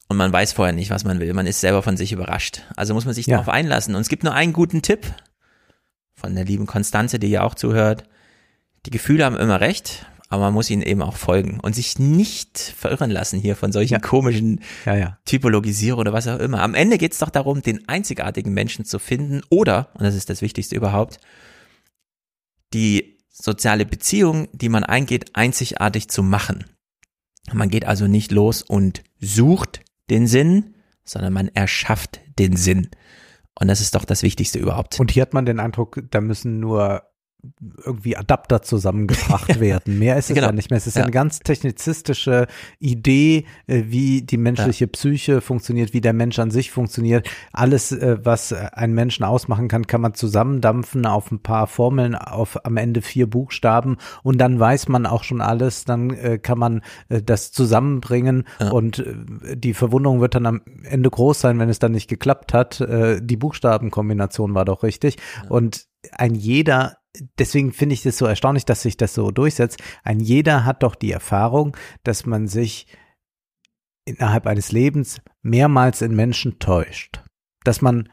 Und 0.09 0.17
man 0.17 0.33
weiß 0.33 0.55
vorher 0.55 0.73
nicht, 0.75 0.91
was 0.91 1.05
man 1.05 1.21
will. 1.21 1.35
Man 1.35 1.47
ist 1.47 1.61
selber 1.61 1.83
von 1.83 1.99
sich 1.99 2.13
überrascht. 2.13 2.63
Also 2.77 2.95
muss 2.95 3.05
man 3.05 3.13
sich 3.13 3.27
Ja. 3.27 3.37
darauf 3.37 3.51
einlassen. 3.53 3.95
Und 3.95 4.01
es 4.01 4.09
gibt 4.09 4.25
nur 4.25 4.33
einen 4.33 4.55
guten 4.55 4.81
Tipp 4.81 5.07
von 6.15 6.35
der 6.35 6.47
lieben 6.47 6.65
Konstanze, 6.67 7.19
die 7.19 7.29
ja 7.29 7.43
auch 7.43 7.55
zuhört. 7.55 8.05
Die 8.89 8.93
Gefühle 8.93 9.27
haben 9.27 9.37
immer 9.37 9.61
recht, 9.61 10.07
aber 10.31 10.45
man 10.45 10.55
muss 10.55 10.71
ihnen 10.71 10.81
eben 10.81 11.03
auch 11.03 11.19
folgen 11.19 11.61
und 11.61 11.75
sich 11.75 11.99
nicht 11.99 12.59
verirren 12.59 13.11
lassen 13.11 13.39
hier 13.39 13.55
von 13.55 13.71
solchen 13.71 14.01
komischen 14.01 14.63
Ja, 14.87 14.97
ja. 14.97 15.19
Typologisierungen 15.27 16.01
oder 16.01 16.15
was 16.15 16.27
auch 16.27 16.39
immer. 16.39 16.63
Am 16.63 16.73
Ende 16.73 16.97
geht 16.97 17.13
es 17.13 17.19
doch 17.19 17.29
darum, 17.29 17.61
den 17.61 17.87
einzigartigen 17.87 18.55
Menschen 18.55 18.87
zu 18.87 18.99
finden 18.99 19.43
oder, 19.51 19.91
und 19.93 20.05
das 20.05 20.15
ist 20.15 20.31
das 20.31 20.41
Wichtigste 20.41 20.75
überhaupt, 20.75 21.19
die 22.73 23.19
soziale 23.29 23.85
Beziehung, 23.85 24.49
die 24.53 24.71
man 24.71 24.85
eingeht, 24.85 25.37
einzigartig 25.37 26.09
zu 26.09 26.23
machen. 26.23 26.65
Man 27.53 27.69
geht 27.69 27.85
also 27.85 28.07
nicht 28.07 28.33
los 28.33 28.63
und 28.63 29.03
sucht 29.21 29.81
den 30.09 30.27
Sinn, 30.27 30.77
sondern 31.05 31.35
man 31.35 31.49
erschafft 31.49 32.21
den 32.39 32.57
Sinn. 32.57 32.89
Und 33.55 33.69
das 33.69 33.83
ist 33.83 33.95
doch 33.95 34.07
das 34.07 34.23
Wichtigste 34.23 34.59
überhaupt. 34.59 34.99
Und 34.99 35.11
hier 35.11 35.21
hat 35.21 35.35
man 35.35 35.45
den 35.45 35.61
Eindruck, 35.61 36.03
da 36.11 36.23
müssen 36.23 36.59
nur 36.59 37.03
irgendwie 37.85 38.17
Adapter 38.17 38.63
zusammengebracht 38.63 39.61
werden. 39.61 39.99
Mehr 39.99 40.17
ist 40.17 40.29
es 40.31 40.35
Genau. 40.35 40.49
ja 40.49 40.53
nicht 40.53 40.71
mehr. 40.71 40.77
Es 40.77 40.87
ist 40.89 40.97
Ja. 40.97 41.05
eine 41.05 41.13
ganz 41.13 41.39
technizistische 41.39 42.47
Idee, 42.81 43.45
äh, 43.69 43.85
wie 43.87 44.23
die 44.23 44.37
menschliche 44.37 44.89
Psyche 44.89 45.41
funktioniert, 45.41 45.93
wie 45.93 46.01
der 46.01 46.13
Mensch 46.13 46.39
an 46.41 46.51
sich 46.51 46.71
funktioniert. 46.73 47.29
Alles, 47.53 47.93
äh, 47.93 48.19
was 48.25 48.53
einen 48.53 48.95
Menschen 48.95 49.25
ausmachen 49.25 49.69
kann, 49.69 49.87
kann 49.87 50.01
man 50.01 50.15
zusammendampfen 50.15 51.07
auf 51.07 51.31
ein 51.31 51.41
paar 51.41 51.67
Formeln, 51.69 52.17
auf 52.17 52.65
am 52.65 52.77
Ende 52.77 53.03
vier 53.03 53.29
Buchstaben 53.29 53.97
und 54.25 54.39
dann 54.39 54.59
weiß 54.59 54.89
man 54.89 55.07
auch 55.07 55.23
schon 55.23 55.41
alles. 55.41 55.85
Dann 55.85 56.11
äh, 56.11 56.39
kann 56.39 56.59
man 56.59 56.83
äh, 57.09 57.23
das 57.23 57.53
zusammenbringen 57.53 58.45
und 58.73 58.99
äh, 58.99 59.57
die 59.57 59.75
Verwunderung 59.75 60.21
wird 60.21 60.35
dann 60.35 60.47
am 60.47 60.63
Ende 60.83 61.09
groß 61.09 61.41
sein, 61.41 61.59
wenn 61.61 61.69
es 61.69 61.79
dann 61.79 61.93
nicht 61.93 62.09
geklappt 62.09 62.53
hat. 62.53 62.81
Äh, 62.81 63.21
Die 63.23 63.37
Buchstabenkombination 63.37 64.55
war 64.55 64.65
doch 64.65 64.83
richtig. 64.83 65.17
Und 65.49 65.87
ein 66.13 66.35
jeder, 66.35 66.97
deswegen 67.39 67.73
finde 67.73 67.95
ich 67.95 68.05
es 68.05 68.19
so 68.19 68.27
erstaunlich, 68.27 68.65
dass 68.65 68.83
sich 68.83 68.97
das 68.97 69.15
so 69.15 69.31
durchsetzt. 69.31 69.83
Ein 70.03 70.21
jeder 70.21 70.65
hat 70.65 70.83
doch 70.83 70.95
die 70.95 71.13
Erfahrung, 71.13 71.77
dass 72.05 72.27
man 72.27 72.49
sich 72.49 72.87
innerhalb 74.05 74.47
eines 74.47 74.73
Lebens 74.73 75.21
mehrmals 75.43 76.03
in 76.03 76.15
Menschen 76.17 76.59
täuscht. 76.59 77.23
Dass 77.65 77.83
man 77.83 78.09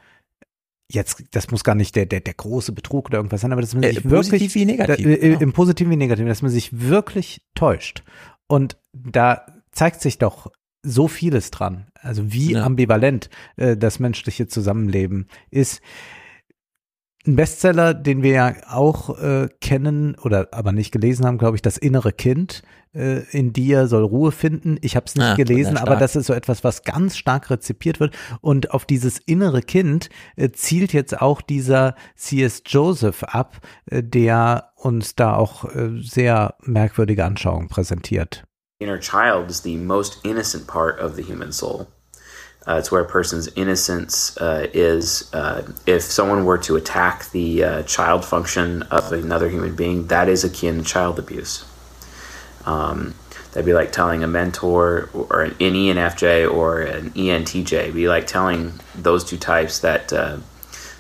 jetzt, 0.91 1.23
das 1.31 1.51
muss 1.51 1.63
gar 1.63 1.75
nicht 1.75 1.95
der, 1.95 2.05
der, 2.05 2.19
der 2.19 2.33
große 2.33 2.71
Betrug 2.71 3.07
oder 3.07 3.17
irgendwas 3.17 3.41
sein, 3.41 3.51
aber 3.51 3.61
dass 3.61 3.73
man 3.73 3.83
Äh, 3.83 3.93
sich 3.93 4.03
positiv 4.03 4.31
wirklich, 4.31 4.55
wie 4.55 4.65
negativ, 4.65 5.05
äh, 5.05 5.13
äh, 5.13 5.19
genau. 5.29 5.39
im 5.39 5.53
Positiven 5.53 5.91
wie 5.91 5.95
Negativen, 5.97 6.27
dass 6.27 6.41
man 6.41 6.51
sich 6.51 6.79
wirklich 6.79 7.41
täuscht. 7.55 8.03
Und 8.47 8.77
da 8.93 9.45
zeigt 9.71 10.01
sich 10.01 10.17
doch 10.17 10.51
so 10.83 11.07
vieles 11.07 11.49
dran. 11.49 11.87
Also 11.95 12.31
wie 12.31 12.51
Ja. 12.51 12.63
ambivalent 12.63 13.29
äh, 13.55 13.75
das 13.75 13.99
menschliche 13.99 14.47
Zusammenleben 14.47 15.27
ist. 15.49 15.81
Ein 17.27 17.35
Bestseller, 17.35 17.93
den 17.93 18.23
wir 18.23 18.31
ja 18.31 18.53
auch 18.69 19.17
äh, 19.19 19.49
kennen 19.61 20.15
oder 20.21 20.49
aber 20.51 20.71
nicht 20.71 20.91
gelesen 20.91 21.25
haben, 21.25 21.37
glaube 21.37 21.55
ich, 21.57 21.61
das 21.61 21.77
innere 21.77 22.11
Kind 22.13 22.63
äh, 22.93 23.23
in 23.31 23.53
dir 23.53 23.87
soll 23.87 24.03
Ruhe 24.03 24.31
finden. 24.31 24.77
Ich 24.81 24.95
habe 24.95 25.05
es 25.05 25.15
nicht 25.15 25.25
Ah, 25.25 25.35
gelesen, 25.35 25.77
aber 25.77 25.95
das 25.95 26.15
ist 26.15 26.27
so 26.27 26.33
etwas, 26.33 26.63
was 26.63 26.83
ganz 26.83 27.17
stark 27.17 27.49
rezipiert 27.49 27.99
wird. 27.99 28.15
Und 28.41 28.71
auf 28.71 28.85
dieses 28.85 29.17
innere 29.19 29.61
Kind 29.61 30.09
äh, 30.35 30.51
zielt 30.51 30.93
jetzt 30.93 31.21
auch 31.21 31.41
dieser 31.41 31.95
C.S. 32.15 32.63
Joseph 32.65 33.23
ab, 33.23 33.57
äh, 33.87 34.03
der 34.03 34.71
uns 34.75 35.15
da 35.15 35.35
auch 35.35 35.65
äh, 35.65 35.99
sehr 36.01 36.55
merkwürdige 36.63 37.25
Anschauungen 37.25 37.67
präsentiert. 37.67 38.43
inner 38.79 38.99
child 38.99 39.49
is 39.49 39.61
the 39.61 39.77
most 39.77 40.19
innocent 40.25 40.67
part 40.67 40.99
of 40.99 41.15
the 41.15 41.23
human 41.23 41.51
soul. 41.51 41.87
Uh, 42.67 42.77
it's 42.77 42.91
where 42.91 43.01
a 43.01 43.05
person's 43.05 43.47
innocence 43.55 44.35
uh, 44.37 44.67
is. 44.73 45.31
Uh, 45.33 45.71
if 45.85 46.01
someone 46.01 46.45
were 46.45 46.57
to 46.57 46.75
attack 46.75 47.29
the 47.29 47.63
uh, 47.63 47.83
child 47.83 48.25
function 48.25 48.81
of 48.83 49.11
another 49.11 49.49
human 49.49 49.75
being, 49.75 50.07
that 50.07 50.27
is 50.27 50.43
akin 50.43 50.79
to 50.79 50.83
child 50.83 51.19
abuse. 51.19 51.63
Um, 52.65 53.13
that'd 53.51 53.67
be 53.67 53.73
like 53.73 53.91
telling 53.91 54.23
a 54.23 54.27
mentor 54.27 55.11
or 55.13 55.43
an, 55.43 55.51
ENFJ 55.51 56.51
or 56.51 56.81
an 56.81 57.11
ENTJ. 57.11 57.93
Be 57.93 58.07
like 58.07 58.25
telling 58.25 58.73
those 58.95 59.23
two 59.23 59.37
types 59.37 59.79
that 59.79 60.11
uh, 60.11 60.37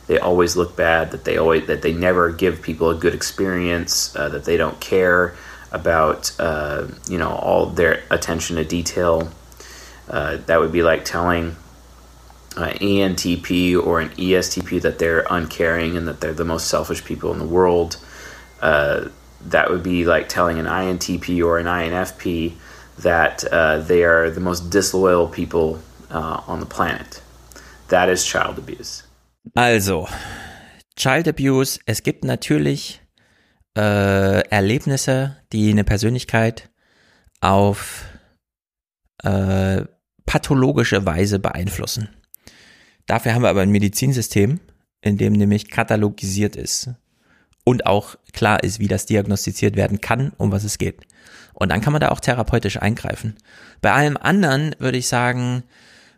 they 0.05 0.19
always 0.19 0.55
look 0.55 0.75
bad, 0.75 1.09
that 1.09 1.25
they 1.25 1.37
always 1.37 1.65
that 1.65 1.81
they 1.81 1.93
never 1.93 2.31
give 2.31 2.61
people 2.61 2.91
a 2.91 2.95
good 2.95 3.15
experience, 3.15 4.15
uh, 4.15 4.29
that 4.29 4.45
they 4.45 4.55
don't 4.55 4.79
care 4.79 5.33
about 5.71 6.31
you 7.09 7.17
know 7.17 7.31
all 7.31 7.65
their 7.65 8.03
attention 8.11 8.57
to 8.57 8.63
detail. 8.63 9.31
Uh, 10.09 10.37
that 10.45 10.59
would 10.59 10.71
be 10.71 10.83
like 10.83 11.03
telling 11.03 11.55
uh, 12.57 12.69
ENTP 12.69 13.77
or 13.81 13.99
an 13.99 14.09
ESTP 14.09 14.81
that 14.81 14.99
they're 14.99 15.25
uncaring 15.29 15.97
and 15.97 16.07
that 16.07 16.21
they're 16.21 16.33
the 16.33 16.45
most 16.45 16.67
selfish 16.67 17.03
people 17.03 17.31
in 17.31 17.39
the 17.39 17.45
world. 17.45 17.97
Uh, 18.61 19.09
that 19.41 19.69
would 19.69 19.83
be 19.83 20.05
like 20.05 20.29
telling 20.29 20.57
an 20.59 20.65
INTP 20.65 21.43
or 21.43 21.59
an 21.59 21.65
INFP 21.65 22.53
that 22.99 23.43
uh, 23.45 23.79
they 23.79 24.03
are 24.03 24.29
the 24.29 24.39
most 24.39 24.69
disloyal 24.69 25.27
people 25.27 25.79
uh, 26.09 26.41
on 26.47 26.59
the 26.59 26.65
planet. 26.65 27.21
That 27.89 28.09
is 28.09 28.25
child 28.25 28.57
abuse. 28.57 29.03
Also, 29.55 30.07
Child 30.95 31.27
Abuse, 31.27 31.79
es 31.85 32.03
gibt 32.03 32.23
natürlich 32.23 33.01
äh, 33.77 34.41
Erlebnisse, 34.49 35.37
die 35.51 35.69
eine 35.69 35.83
Persönlichkeit 35.83 36.69
auf 37.41 38.05
äh, 39.23 39.83
pathologische 40.25 41.05
Weise 41.05 41.39
beeinflussen. 41.39 42.09
Dafür 43.05 43.33
haben 43.33 43.43
wir 43.43 43.49
aber 43.49 43.61
ein 43.61 43.71
Medizinsystem, 43.71 44.59
in 45.01 45.17
dem 45.17 45.33
nämlich 45.33 45.69
katalogisiert 45.69 46.55
ist 46.55 46.89
und 47.63 47.85
auch 47.85 48.15
klar 48.33 48.63
ist, 48.63 48.79
wie 48.79 48.87
das 48.87 49.05
diagnostiziert 49.05 49.75
werden 49.75 50.01
kann, 50.01 50.31
um 50.37 50.51
was 50.51 50.63
es 50.63 50.77
geht. 50.77 51.01
Und 51.53 51.71
dann 51.71 51.81
kann 51.81 51.93
man 51.93 52.01
da 52.01 52.09
auch 52.09 52.19
therapeutisch 52.19 52.81
eingreifen. 52.81 53.35
Bei 53.81 53.91
allem 53.91 54.17
anderen 54.17 54.75
würde 54.79 54.97
ich 54.97 55.07
sagen, 55.07 55.63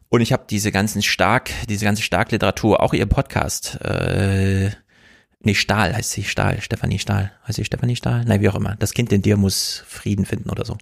und 0.09 0.21
ich 0.21 0.31
habe 0.31 0.45
diese 0.49 0.71
ganzen 0.71 1.01
stark, 1.01 1.51
diese 1.69 1.85
ganze 1.85 2.01
Starkliteratur, 2.01 2.81
auch 2.81 2.93
ihr 2.93 3.05
Podcast, 3.05 3.79
äh, 3.81 4.71
nee, 5.47 5.55
Stahl 5.55 5.95
heißt 5.95 6.11
sie, 6.11 6.23
Stahl, 6.23 6.61
Stefanie 6.61 6.99
Stahl, 6.99 7.31
heißt 7.47 7.55
sie 7.55 7.65
Stefanie 7.65 7.95
Stahl? 7.95 8.23
Nein, 8.25 8.41
wie 8.41 8.49
auch 8.49 8.55
immer. 8.55 8.75
Das 8.77 8.93
Kind 8.93 9.11
in 9.11 9.21
dir 9.21 9.37
muss 9.37 9.83
Frieden 9.87 10.25
finden 10.25 10.49
oder 10.49 10.65
so. 10.65 10.77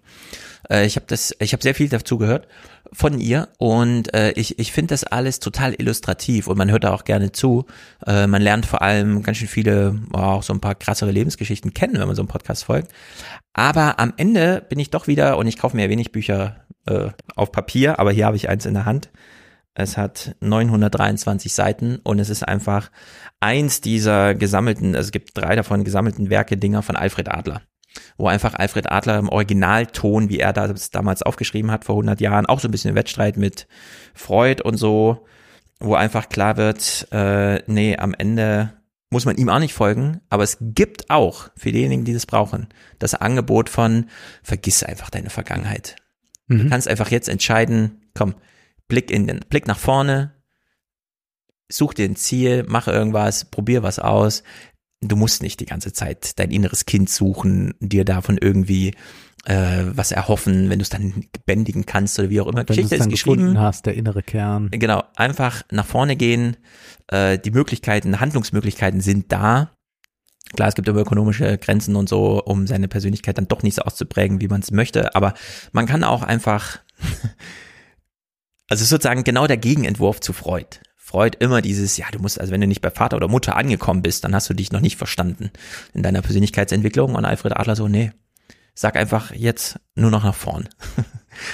Äh, 0.69 0.85
ich 0.85 0.95
habe 0.95 1.05
das, 1.07 1.35
sehr 1.39 1.75
viel 1.75 1.89
dazu 1.89 2.17
gehört 2.17 2.47
von 2.91 3.19
ihr 3.19 3.49
und 3.57 4.13
äh, 4.13 4.31
ich, 4.31 4.59
ich 4.59 4.71
finde 4.71 4.93
das 4.93 5.03
alles 5.03 5.39
total 5.39 5.73
illustrativ 5.73 6.47
und 6.47 6.57
man 6.57 6.71
hört 6.71 6.83
da 6.83 6.93
auch 6.93 7.03
gerne 7.03 7.31
zu. 7.31 7.65
Äh, 8.05 8.27
man 8.27 8.41
lernt 8.41 8.65
vor 8.65 8.81
allem 8.81 9.23
ganz 9.23 9.37
schön 9.37 9.47
viele, 9.47 9.99
oh, 10.13 10.17
auch 10.17 10.43
so 10.43 10.53
ein 10.53 10.61
paar 10.61 10.75
krassere 10.75 11.11
Lebensgeschichten 11.11 11.73
kennen, 11.73 11.99
wenn 11.99 12.07
man 12.07 12.15
so 12.15 12.21
einem 12.21 12.29
Podcast 12.29 12.65
folgt. 12.65 12.91
Aber 13.53 13.99
am 13.99 14.13
Ende 14.17 14.63
bin 14.67 14.79
ich 14.79 14.89
doch 14.89 15.07
wieder, 15.07 15.37
und 15.37 15.47
ich 15.47 15.57
kaufe 15.57 15.75
mir 15.75 15.83
ja 15.83 15.89
wenig 15.89 16.11
Bücher 16.11 16.65
äh, 16.87 17.09
auf 17.35 17.51
Papier, 17.51 17.99
aber 17.99 18.11
hier 18.11 18.25
habe 18.25 18.35
ich 18.35 18.49
eins 18.49 18.65
in 18.65 18.73
der 18.73 18.85
Hand. 18.85 19.09
Es 19.77 19.97
hat 19.97 20.35
923 20.39 21.53
Seiten 21.53 21.97
und 21.97 22.19
es 22.19 22.29
ist 22.29 22.47
einfach 22.47 22.89
eins 23.41 23.81
dieser 23.81 24.33
gesammelten, 24.33 24.95
also 24.95 25.07
es 25.07 25.11
gibt 25.11 25.31
drei 25.37 25.55
davon 25.55 25.83
gesammelten 25.83 26.29
Werke 26.29 26.55
Dinger 26.57 26.81
von 26.81 26.95
Alfred 26.95 27.29
Adler. 27.29 27.61
Wo 28.17 28.27
einfach 28.27 28.55
Alfred 28.55 28.91
Adler 28.91 29.19
im 29.19 29.29
Originalton, 29.29 30.29
wie 30.29 30.39
er 30.39 30.53
das 30.53 30.91
damals 30.91 31.23
aufgeschrieben 31.23 31.71
hat 31.71 31.85
vor 31.85 31.95
100 31.95 32.19
Jahren, 32.21 32.45
auch 32.45 32.59
so 32.61 32.67
ein 32.67 32.71
bisschen 32.71 32.89
im 32.89 32.95
Wettstreit 32.95 33.37
mit 33.37 33.67
Freud 34.13 34.61
und 34.63 34.77
so, 34.77 35.25
wo 35.79 35.95
einfach 35.95 36.29
klar 36.29 36.55
wird, 36.57 37.07
äh, 37.11 37.61
nee, 37.69 37.97
am 37.97 38.13
Ende 38.13 38.73
muss 39.09 39.25
man 39.25 39.37
ihm 39.37 39.49
auch 39.49 39.59
nicht 39.59 39.73
folgen, 39.73 40.21
aber 40.29 40.43
es 40.43 40.57
gibt 40.59 41.09
auch 41.09 41.49
für 41.55 41.71
diejenigen, 41.71 42.05
die 42.05 42.13
das 42.13 42.25
brauchen, 42.25 42.67
das 42.99 43.13
Angebot 43.13 43.69
von 43.69 44.05
vergiss 44.41 44.83
einfach 44.83 45.09
deine 45.09 45.29
Vergangenheit. 45.29 45.95
Du 46.47 46.55
Mhm. 46.55 46.69
kannst 46.69 46.87
einfach 46.87 47.11
jetzt 47.11 47.29
entscheiden, 47.29 48.01
komm, 48.13 48.35
Blick 48.87 49.11
in 49.11 49.27
den 49.27 49.39
Blick 49.49 49.67
nach 49.67 49.79
vorne, 49.79 50.33
such 51.69 51.93
dir 51.93 52.05
ein 52.05 52.15
Ziel, 52.15 52.65
mach 52.67 52.87
irgendwas, 52.87 53.45
probier 53.45 53.83
was 53.83 53.99
aus. 53.99 54.43
Du 55.01 55.15
musst 55.15 55.43
nicht 55.43 55.59
die 55.59 55.65
ganze 55.65 55.93
Zeit 55.93 56.39
dein 56.39 56.51
inneres 56.51 56.85
Kind 56.85 57.09
suchen, 57.09 57.73
dir 57.79 58.05
davon 58.05 58.37
irgendwie 58.39 58.93
äh, 59.45 59.83
was 59.87 60.11
erhoffen, 60.11 60.69
wenn 60.69 60.79
du 60.79 60.83
es 60.83 60.89
dann 60.89 61.25
bändigen 61.45 61.85
kannst 61.85 62.17
oder 62.19 62.29
wie 62.29 62.41
auch 62.41 62.47
immer. 62.47 62.59
Wenn 62.59 62.65
du 62.65 62.73
es 62.73 62.89
Geschichte 62.89 62.95
ist 62.95 63.09
geschrieben. 63.09 63.59
hast, 63.59 63.85
der 63.85 63.95
innere 63.95 64.23
Kern. 64.23 64.69
Genau, 64.71 65.03
einfach 65.15 65.63
nach 65.71 65.85
vorne 65.85 66.15
gehen. 66.15 66.57
Äh, 67.07 67.37
die 67.37 67.51
Möglichkeiten, 67.51 68.19
Handlungsmöglichkeiten 68.19 69.01
sind 69.01 69.31
da. 69.31 69.71
Klar, 70.55 70.69
es 70.69 70.75
gibt 70.75 70.87
immer 70.87 71.01
ökonomische 71.01 71.57
Grenzen 71.57 71.95
und 71.95 72.07
so, 72.07 72.41
um 72.43 72.67
seine 72.67 72.87
Persönlichkeit 72.87 73.37
dann 73.37 73.47
doch 73.47 73.63
nicht 73.63 73.75
so 73.75 73.81
auszuprägen, 73.81 74.41
wie 74.41 74.47
man 74.47 74.61
es 74.61 74.71
möchte. 74.71 75.15
Aber 75.15 75.33
man 75.71 75.85
kann 75.85 76.03
auch 76.03 76.23
einfach, 76.23 76.79
also 78.69 78.81
es 78.81 78.83
ist 78.83 78.89
sozusagen 78.89 79.23
genau 79.23 79.47
der 79.47 79.57
Gegenentwurf 79.57 80.19
zu 80.19 80.33
Freud. 80.33 80.79
Freud 80.95 81.37
immer 81.39 81.61
dieses, 81.61 81.97
ja, 81.97 82.07
du 82.11 82.19
musst, 82.19 82.39
also 82.39 82.51
wenn 82.51 82.61
du 82.61 82.67
nicht 82.67 82.81
bei 82.81 82.89
Vater 82.89 83.17
oder 83.17 83.27
Mutter 83.27 83.55
angekommen 83.55 84.01
bist, 84.01 84.23
dann 84.23 84.33
hast 84.33 84.49
du 84.49 84.55
dich 84.55 84.71
noch 84.71 84.81
nicht 84.81 84.97
verstanden 84.97 85.51
in 85.93 86.01
deiner 86.01 86.21
Persönlichkeitsentwicklung. 86.23 87.13
Und 87.13 87.25
Alfred 87.25 87.55
Adler 87.55 87.75
so, 87.75 87.87
nee, 87.87 88.11
sag 88.73 88.95
einfach 88.95 89.31
jetzt 89.31 89.79
nur 89.93 90.09
noch 90.09 90.23
nach 90.23 90.35
vorn. 90.35 90.67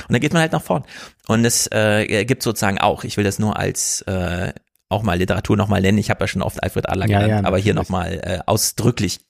Und 0.08 0.14
dann 0.14 0.22
geht 0.22 0.32
man 0.32 0.42
halt 0.42 0.52
nach 0.52 0.62
vorn. 0.62 0.84
Und 1.28 1.44
es 1.44 1.68
äh, 1.72 2.24
gibt 2.26 2.44
sozusagen 2.44 2.78
auch, 2.78 3.04
ich 3.04 3.18
will 3.18 3.24
das 3.24 3.40
nur 3.40 3.58
als 3.58 4.02
äh, 4.04 4.54
auch 4.90 5.04
mal 5.04 5.18
Literatur 5.18 5.58
nochmal 5.58 5.82
nennen, 5.82 5.98
ich 5.98 6.10
habe 6.10 6.24
ja 6.24 6.28
schon 6.28 6.42
oft 6.42 6.62
Alfred 6.62 6.88
Adler 6.88 7.08
Ja, 7.08 7.20
genannt, 7.20 7.44
ja, 7.44 7.48
aber 7.48 7.58
hier 7.58 7.74
nochmal 7.74 8.22
äh, 8.24 8.40
ausdrücklich 8.46 9.22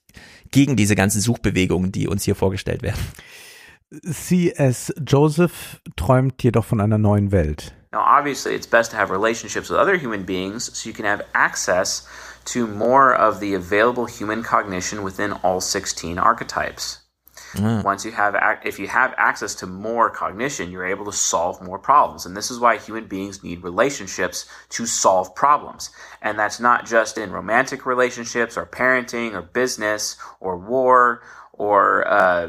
gegen 0.50 0.76
diese 0.76 0.94
ganzen 0.94 1.20
Suchbewegungen, 1.20 1.90
die 1.92 2.06
uns 2.06 2.24
hier 2.24 2.34
vorgestellt 2.34 2.82
werden. 2.82 3.00
C.S. 4.04 4.92
Joseph 5.04 5.80
träumt 5.96 6.42
jedoch 6.42 6.64
von 6.64 6.80
einer 6.80 6.98
neuen 6.98 7.30
Welt. 7.32 7.74
Now, 7.92 8.00
obviously, 8.00 8.54
it's 8.54 8.66
best 8.66 8.90
to 8.92 8.96
have 8.96 9.10
relationships 9.10 9.68
with 9.68 9.78
other 9.78 9.96
human 9.96 10.24
beings 10.24 10.70
so 10.72 10.88
you 10.88 10.94
can 10.94 11.04
have 11.04 11.22
access 11.34 12.06
to 12.46 12.66
more 12.66 13.14
of 13.14 13.38
the 13.38 13.54
available 13.54 14.06
human 14.06 14.42
cognition 14.42 15.02
within 15.02 15.32
all 15.42 15.60
16 15.60 16.18
archetypes. 16.18 16.98
Once 17.84 18.02
you 18.06 18.12
have, 18.12 18.34
ac- 18.34 18.66
if 18.66 18.78
you 18.78 18.88
have 18.88 19.12
access 19.18 19.54
to 19.56 19.66
more 19.66 20.08
cognition, 20.08 20.70
you're 20.70 20.86
able 20.86 21.04
to 21.04 21.12
solve 21.12 21.60
more 21.60 21.78
problems. 21.78 22.24
And 22.24 22.34
this 22.34 22.50
is 22.50 22.58
why 22.58 22.78
human 22.78 23.06
beings 23.06 23.44
need 23.44 23.62
relationships 23.62 24.46
to 24.70 24.86
solve 24.86 25.34
problems. 25.34 25.90
And 26.22 26.38
that's 26.38 26.60
not 26.60 26.86
just 26.86 27.18
in 27.18 27.30
romantic 27.30 27.84
relationships 27.84 28.56
or 28.56 28.64
parenting 28.64 29.34
or 29.34 29.42
business 29.42 30.16
or 30.40 30.56
war 30.56 31.22
or, 31.52 32.08
uh, 32.08 32.48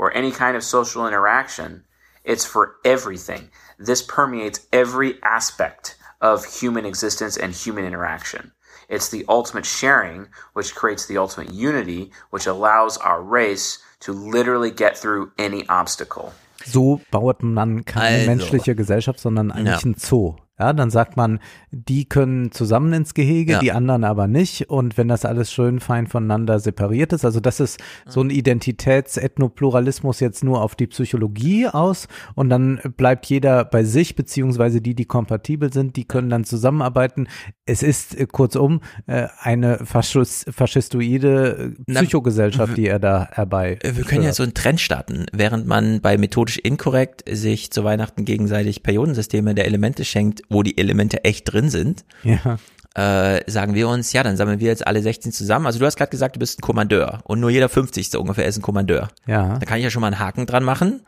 or 0.00 0.10
any 0.16 0.32
kind 0.32 0.56
of 0.56 0.64
social 0.64 1.06
interaction. 1.06 1.84
It's 2.24 2.46
for 2.46 2.76
everything. 2.84 3.50
This 3.78 4.00
permeates 4.02 4.66
every 4.72 5.12
aspect 5.22 5.96
of 6.20 6.44
human 6.60 6.84
existence 6.86 7.36
and 7.36 7.52
human 7.54 7.84
interaction. 7.84 8.52
It's 8.88 9.08
the 9.10 9.24
ultimate 9.28 9.66
sharing, 9.66 10.26
which 10.54 10.74
creates 10.74 11.06
the 11.06 11.18
ultimate 11.18 11.52
unity, 11.52 12.10
which 12.30 12.46
allows 12.46 12.96
our 12.98 13.22
race 13.22 13.78
to 14.00 14.12
literally 14.12 14.70
get 14.70 14.96
through 14.96 15.30
any 15.38 15.68
obstacle. 15.68 16.32
So 16.64 17.00
baut 17.10 17.42
man 17.42 17.84
keine 17.84 18.20
Also. 18.20 18.26
menschliche 18.30 18.74
Gesellschaft, 18.74 19.20
sondern 19.20 19.50
eigentlich 19.52 19.82
Ja. 19.84 19.90
ein 19.90 19.96
Zoo. 19.98 20.36
Ja, 20.60 20.74
dann 20.74 20.90
sagt 20.90 21.16
man, 21.16 21.40
die 21.70 22.04
können 22.04 22.52
zusammen 22.52 22.92
ins 22.92 23.14
Gehege, 23.14 23.52
Ja. 23.52 23.58
die 23.60 23.72
anderen 23.72 24.04
aber 24.04 24.26
nicht. 24.26 24.68
Und 24.68 24.98
wenn 24.98 25.08
das 25.08 25.24
alles 25.24 25.50
schön 25.50 25.80
fein 25.80 26.06
voneinander 26.06 26.58
separiert 26.60 27.14
ist, 27.14 27.24
also 27.24 27.40
das 27.40 27.60
ist 27.60 27.80
so 28.06 28.20
ein 28.20 28.28
Identitäts-Ethnopluralismus 28.28 30.20
jetzt 30.20 30.44
nur 30.44 30.60
auf 30.62 30.74
die 30.74 30.86
Psychologie 30.86 31.66
aus 31.66 32.08
und 32.34 32.50
dann 32.50 32.78
bleibt 32.98 33.24
jeder 33.26 33.64
bei 33.64 33.84
sich, 33.84 34.16
beziehungsweise 34.16 34.82
die, 34.82 34.94
die 34.94 35.06
kompatibel 35.06 35.72
sind, 35.72 35.96
die 35.96 36.04
können 36.04 36.28
dann 36.28 36.44
zusammenarbeiten. 36.44 37.26
Es 37.64 37.82
ist 37.82 38.18
äh, 38.18 38.26
kurzum 38.26 38.80
äh, 39.06 39.28
eine 39.40 39.86
Faschus, 39.86 40.44
faschistoide 40.50 41.72
äh, 41.88 41.94
Psychogesellschaft, 41.94 42.76
die 42.76 42.86
er 42.86 42.98
da 42.98 43.28
herbei. 43.32 43.78
Wir 43.82 44.04
können 44.04 44.24
ja 44.24 44.34
so 44.34 44.42
einen 44.42 44.52
Trend 44.52 44.80
starten, 44.80 45.24
während 45.32 45.66
man 45.66 46.02
bei 46.02 46.18
methodisch 46.18 46.58
inkorrekt 46.58 47.24
sich 47.26 47.70
zu 47.70 47.82
Weihnachten 47.82 48.26
gegenseitig 48.26 48.82
Periodensysteme 48.82 49.54
der 49.54 49.64
Elemente 49.64 50.04
schenkt, 50.04 50.42
wo 50.50 50.62
die 50.62 50.76
Elemente 50.76 51.24
echt 51.24 51.50
drin 51.50 51.70
sind. 51.70 52.04
Ja. 52.24 52.58
äh, 52.94 53.40
sagen 53.50 53.74
wir 53.74 53.88
uns, 53.88 54.12
ja, 54.12 54.22
dann 54.22 54.36
sammeln 54.36 54.60
wir 54.60 54.66
jetzt 54.66 54.86
alle 54.86 55.00
16 55.00 55.32
zusammen. 55.32 55.64
Also 55.66 55.78
du 55.78 55.86
hast 55.86 55.96
gerade 55.96 56.10
gesagt, 56.10 56.36
du 56.36 56.40
bist 56.40 56.58
ein 56.58 56.62
Kommandeur 56.62 57.20
und 57.24 57.40
nur 57.40 57.48
jeder 57.50 57.68
50. 57.68 58.16
ungefähr 58.16 58.44
ist 58.46 58.58
ein 58.58 58.62
Kommandeur. 58.62 59.08
Ja. 59.26 59.56
Da 59.58 59.64
kann 59.64 59.78
ich 59.78 59.84
ja 59.84 59.90
schon 59.90 60.00
mal 60.00 60.08
einen 60.08 60.18
Haken 60.18 60.46
dran 60.46 60.64
machen. 60.64 61.00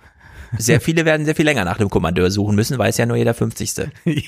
Sehr 0.58 0.80
viele 0.82 1.04
werden 1.04 1.24
sehr 1.24 1.34
viel 1.34 1.44
länger 1.44 1.64
nach 1.64 1.78
dem 1.78 1.90
Kommandeur 1.90 2.30
suchen 2.30 2.54
müssen, 2.54 2.78
weil 2.78 2.90
es 2.90 2.98
ja 2.98 3.06
nur 3.06 3.16
jeder 3.16 3.34
50. 3.34 3.72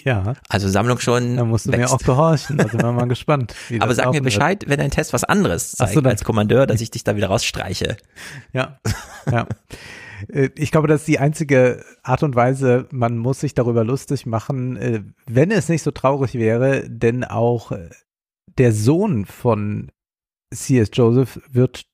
Ja. 0.04 0.34
Also 0.48 0.68
Sammlung 0.68 0.98
schon. 0.98 1.36
Da 1.36 1.44
musst 1.44 1.66
du 1.66 1.70
mir 1.70 1.78
wächst. 1.78 1.92
auch 1.92 1.98
gehorchen. 1.98 2.56
Da 2.56 2.68
sind 2.68 2.82
wir 2.82 2.92
mal 2.92 3.06
gespannt. 3.08 3.54
Aber 3.78 3.94
sag 3.94 4.06
mir 4.06 4.14
wird. 4.14 4.24
Bescheid, 4.24 4.64
wenn 4.66 4.78
dein 4.78 4.90
Test 4.90 5.12
was 5.12 5.22
anderes 5.22 5.72
zeigt 5.72 5.94
so, 5.94 6.00
als 6.00 6.24
Kommandeur, 6.24 6.66
dass 6.66 6.80
ich 6.80 6.90
dich 6.90 7.04
da 7.04 7.14
wieder 7.14 7.28
rausstreiche. 7.28 7.96
Ja, 8.52 8.78
ja. 9.30 9.46
Äh, 10.28 10.50
Ich 10.56 10.70
glaube, 10.70 10.88
das 10.88 11.00
ist 11.02 11.08
die 11.08 11.18
einzige 11.18 11.84
Art 12.02 12.22
und 12.22 12.34
Weise, 12.34 12.86
man 12.90 13.18
muss 13.18 13.40
sich 13.40 13.54
darüber 13.54 13.84
lustig 13.84 14.26
machen, 14.26 14.76
äh, 14.76 15.02
wenn 15.26 15.50
es 15.50 15.68
nicht 15.68 15.82
so 15.82 15.90
traurig 15.90 16.34
wäre, 16.34 16.88
denn 16.88 17.24
auch 17.24 17.72
äh, 17.72 17.90
der 18.58 18.72
Sohn 18.72 19.24
von 19.24 19.90
C.S. 20.54 20.90
Joseph 20.92 21.40
wird 21.50 21.84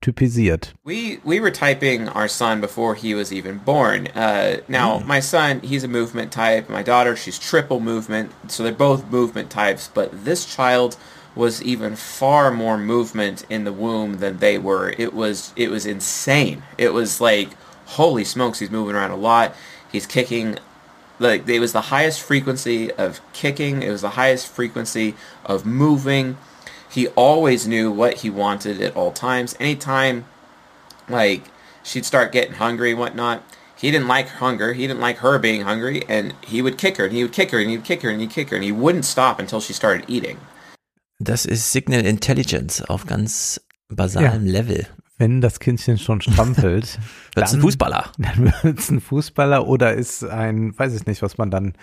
typisiert. 0.00 0.74
We 0.84 1.18
we 1.24 1.40
were 1.40 1.52
typing 1.52 2.08
our 2.08 2.28
son 2.28 2.60
before 2.60 2.94
he 2.94 3.14
was 3.14 3.32
even 3.32 3.58
born. 3.64 4.08
Uh, 4.14 4.58
now 4.68 5.00
my 5.06 5.20
son, 5.20 5.60
he's 5.62 5.84
a 5.84 5.88
movement 5.88 6.32
type. 6.32 6.68
My 6.68 6.82
daughter, 6.82 7.16
she's 7.16 7.38
triple 7.38 7.80
movement. 7.80 8.30
So 8.48 8.62
they're 8.62 8.72
both 8.72 9.10
movement 9.10 9.50
types. 9.50 9.90
But 9.92 10.24
this 10.24 10.44
child 10.46 10.96
was 11.34 11.62
even 11.62 11.96
far 11.96 12.50
more 12.52 12.78
movement 12.78 13.44
in 13.48 13.64
the 13.64 13.72
womb 13.72 14.18
than 14.18 14.38
they 14.38 14.58
were. 14.58 14.94
It 14.98 15.14
was 15.14 15.52
it 15.56 15.70
was 15.70 15.84
insane. 15.84 16.62
It 16.76 16.92
was 16.92 17.20
like 17.20 17.48
holy 17.88 18.24
smokes, 18.24 18.58
he's 18.58 18.70
moving 18.70 18.94
around 18.94 19.10
a 19.10 19.16
lot. 19.16 19.54
He's 19.90 20.06
kicking 20.06 20.58
like 21.18 21.48
it 21.48 21.60
was 21.60 21.72
the 21.72 21.82
highest 21.82 22.20
frequency 22.20 22.92
of 22.92 23.20
kicking. 23.32 23.82
It 23.82 23.90
was 23.90 24.02
the 24.02 24.10
highest 24.10 24.46
frequency 24.48 25.14
of 25.44 25.64
moving. 25.64 26.36
He 26.90 27.08
always 27.08 27.66
knew 27.66 27.90
what 27.90 28.18
he 28.18 28.30
wanted 28.30 28.80
at 28.80 28.96
all 28.96 29.12
times. 29.12 29.56
Anytime, 29.58 30.24
like 31.08 31.44
she'd 31.82 32.04
start 32.04 32.32
getting 32.32 32.54
hungry 32.54 32.90
and 32.90 33.00
whatnot, 33.00 33.42
he 33.76 33.90
didn't 33.90 34.08
like 34.08 34.28
hunger. 34.28 34.72
He 34.72 34.86
didn't 34.86 35.00
like 35.00 35.18
her 35.18 35.38
being 35.38 35.62
hungry, 35.62 36.02
and 36.08 36.34
he 36.42 36.62
would 36.62 36.78
kick 36.78 36.96
her, 36.96 37.04
and 37.04 37.14
he 37.14 37.22
would 37.22 37.32
kick 37.32 37.50
her, 37.50 37.58
and 37.58 37.70
he'd 37.70 37.84
kick 37.84 38.02
her, 38.02 38.10
and 38.10 38.20
he'd 38.20 38.30
kick 38.30 38.50
her, 38.50 38.56
and 38.56 38.64
he 38.64 38.72
wouldn't 38.72 39.04
stop 39.04 39.38
until 39.38 39.60
she 39.60 39.72
started 39.72 40.04
eating. 40.08 40.38
Das 41.20 41.44
ist 41.44 41.72
Signal 41.72 42.06
Intelligence 42.06 42.80
auf 42.88 43.04
ganz 43.06 43.60
basalem 43.88 44.46
Level. 44.46 44.86
Wenn 45.18 45.40
das 45.40 45.58
Kindchen 45.58 45.98
schon 45.98 46.20
strampelt, 46.20 46.98
Wird's 47.34 47.54
ein 47.54 47.60
Fußballer. 47.60 48.12
Dann 48.18 48.52
wird 48.62 48.78
es 48.78 48.90
ein 48.90 49.00
Fußballer 49.00 49.66
oder 49.66 49.94
ist 49.94 50.24
ein, 50.24 50.78
weiß 50.78 50.94
ich 50.94 51.06
nicht, 51.06 51.22
was 51.22 51.38
man 51.38 51.50
dann 51.50 51.74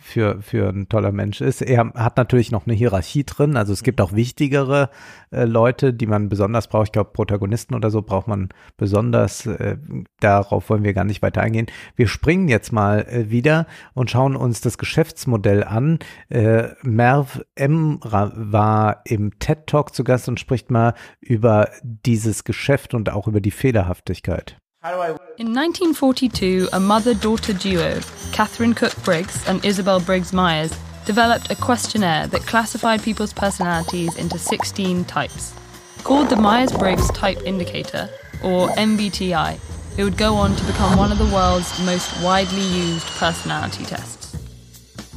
für, 0.00 0.42
für 0.42 0.68
ein 0.68 0.88
toller 0.88 1.12
Mensch 1.12 1.40
ist. 1.40 1.62
Er 1.62 1.92
hat 1.94 2.16
natürlich 2.16 2.52
noch 2.52 2.66
eine 2.66 2.74
Hierarchie 2.74 3.24
drin. 3.24 3.56
Also 3.56 3.72
es 3.72 3.82
gibt 3.82 4.00
auch 4.00 4.12
wichtigere 4.12 4.90
äh, 5.30 5.44
Leute, 5.44 5.94
die 5.94 6.06
man 6.06 6.28
besonders 6.28 6.68
braucht. 6.68 6.88
Ich 6.88 6.92
glaube, 6.92 7.12
Protagonisten 7.12 7.74
oder 7.74 7.90
so 7.90 8.02
braucht 8.02 8.28
man 8.28 8.50
besonders. 8.76 9.46
Äh, 9.46 9.78
darauf 10.20 10.68
wollen 10.68 10.84
wir 10.84 10.92
gar 10.92 11.04
nicht 11.04 11.22
weiter 11.22 11.40
eingehen. 11.40 11.66
Wir 11.96 12.08
springen 12.08 12.48
jetzt 12.48 12.72
mal 12.72 13.06
äh, 13.08 13.30
wieder 13.30 13.66
und 13.94 14.10
schauen 14.10 14.36
uns 14.36 14.60
das 14.60 14.76
Geschäftsmodell 14.76 15.64
an. 15.64 15.98
Äh, 16.28 16.68
Merv 16.82 17.42
Emra 17.54 18.32
war 18.36 19.00
im 19.04 19.38
TED 19.38 19.66
Talk 19.66 19.94
zu 19.94 20.04
Gast 20.04 20.28
und 20.28 20.40
spricht 20.40 20.70
mal 20.70 20.94
über 21.20 21.70
dieses 21.82 22.44
Geschäft 22.44 22.92
und 22.92 23.10
auch 23.10 23.28
über 23.28 23.40
die 23.40 23.50
Fehlerhaftigkeit. 23.50 24.58
In 24.84 25.54
1942, 25.54 26.68
a 26.74 26.78
mother 26.78 27.14
daughter 27.14 27.54
duo, 27.54 28.00
Catherine 28.32 28.74
Cook 28.74 28.94
Briggs 29.02 29.42
and 29.48 29.64
Isabel 29.64 29.98
Briggs 29.98 30.30
Myers, 30.34 30.78
developed 31.06 31.50
a 31.50 31.56
questionnaire 31.56 32.26
that 32.26 32.42
classified 32.42 33.02
people's 33.02 33.32
personalities 33.32 34.14
into 34.16 34.36
16 34.36 35.06
types. 35.06 35.54
Called 36.02 36.28
the 36.28 36.36
Myers 36.36 36.70
Briggs 36.70 37.10
Type 37.12 37.38
Indicator, 37.46 38.10
or 38.42 38.68
MBTI, 38.76 39.58
it 39.96 40.04
would 40.04 40.18
go 40.18 40.34
on 40.34 40.54
to 40.54 40.64
become 40.64 40.98
one 40.98 41.10
of 41.10 41.16
the 41.16 41.32
world's 41.34 41.82
most 41.86 42.22
widely 42.22 42.60
used 42.60 43.06
personality 43.16 43.86
tests. 43.86 44.36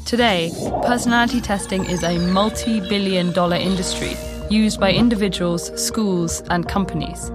Today, 0.05 0.49
personality 0.85 1.41
testing 1.41 1.83
is 1.83 2.03
a 2.03 2.17
multi 2.19 2.79
billion 2.87 3.33
dollar 3.33 3.57
industry 3.57 4.15
used 4.49 4.79
by 4.79 4.93
individuals, 4.93 5.73
schools, 5.77 6.41
and 6.49 6.69
companies. 6.69 7.29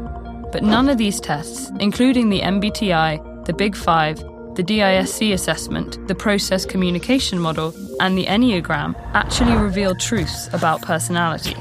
But 0.52 0.62
none 0.62 0.88
of 0.88 0.98
these 0.98 1.18
tests, 1.20 1.70
including 1.80 2.28
the 2.28 2.40
MBTI, 2.40 3.44
the 3.46 3.52
Big 3.54 3.74
Five, 3.74 4.18
the 4.54 4.62
DISC 4.62 5.22
assessment, 5.32 5.98
the 6.08 6.14
process 6.14 6.66
communication 6.66 7.38
model, 7.38 7.72
and 8.00 8.16
the 8.18 8.26
Enneagram, 8.26 8.94
actually 9.14 9.56
reveal 9.56 9.94
truths 9.94 10.48
about 10.52 10.82
personality. 10.82 11.56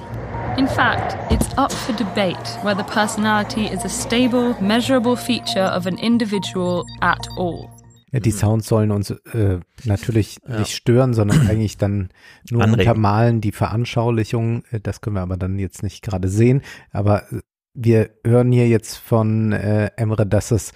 In 0.58 0.68
fact, 0.68 1.16
it's 1.32 1.48
up 1.58 1.72
for 1.72 1.94
debate 1.94 2.36
whether 2.64 2.84
personality 2.84 3.68
is 3.68 3.86
a 3.86 3.90
stable, 3.90 4.54
measurable 4.62 5.16
feature 5.16 5.72
of 5.78 5.88
an 5.88 5.98
individual 6.00 6.84
at 7.02 7.26
all. 7.38 7.70
Ja, 8.12 8.20
die 8.20 8.32
mhm. 8.34 8.36
Sounds 8.38 8.68
sollen 8.68 8.92
uns 8.92 9.12
äh, 9.12 9.60
natürlich 9.86 10.38
Ja. 10.46 10.60
nicht 10.60 10.76
stören, 10.76 11.14
sondern 11.14 11.48
eigentlich 11.50 11.78
dann 11.78 12.10
nur 12.50 12.62
Anregen. 12.64 12.82
untermalen 12.82 13.40
die 13.40 13.54
Veranschaulichung. 13.54 14.64
Äh, 14.72 14.82
Das 14.82 15.00
können 15.00 15.16
wir 15.16 15.22
aber 15.22 15.38
dann 15.38 15.58
jetzt 15.60 15.82
nicht 15.82 16.04
gerade 16.04 16.28
sehen. 16.28 16.62
Aber 16.92 17.24
äh, 17.32 17.40
wir 17.74 18.12
hören 18.26 18.52
hier 18.52 18.68
jetzt 18.68 18.98
von 18.98 19.52
äh, 19.52 19.92
Emre, 19.96 20.26
dass 20.26 20.52
es 20.52 20.74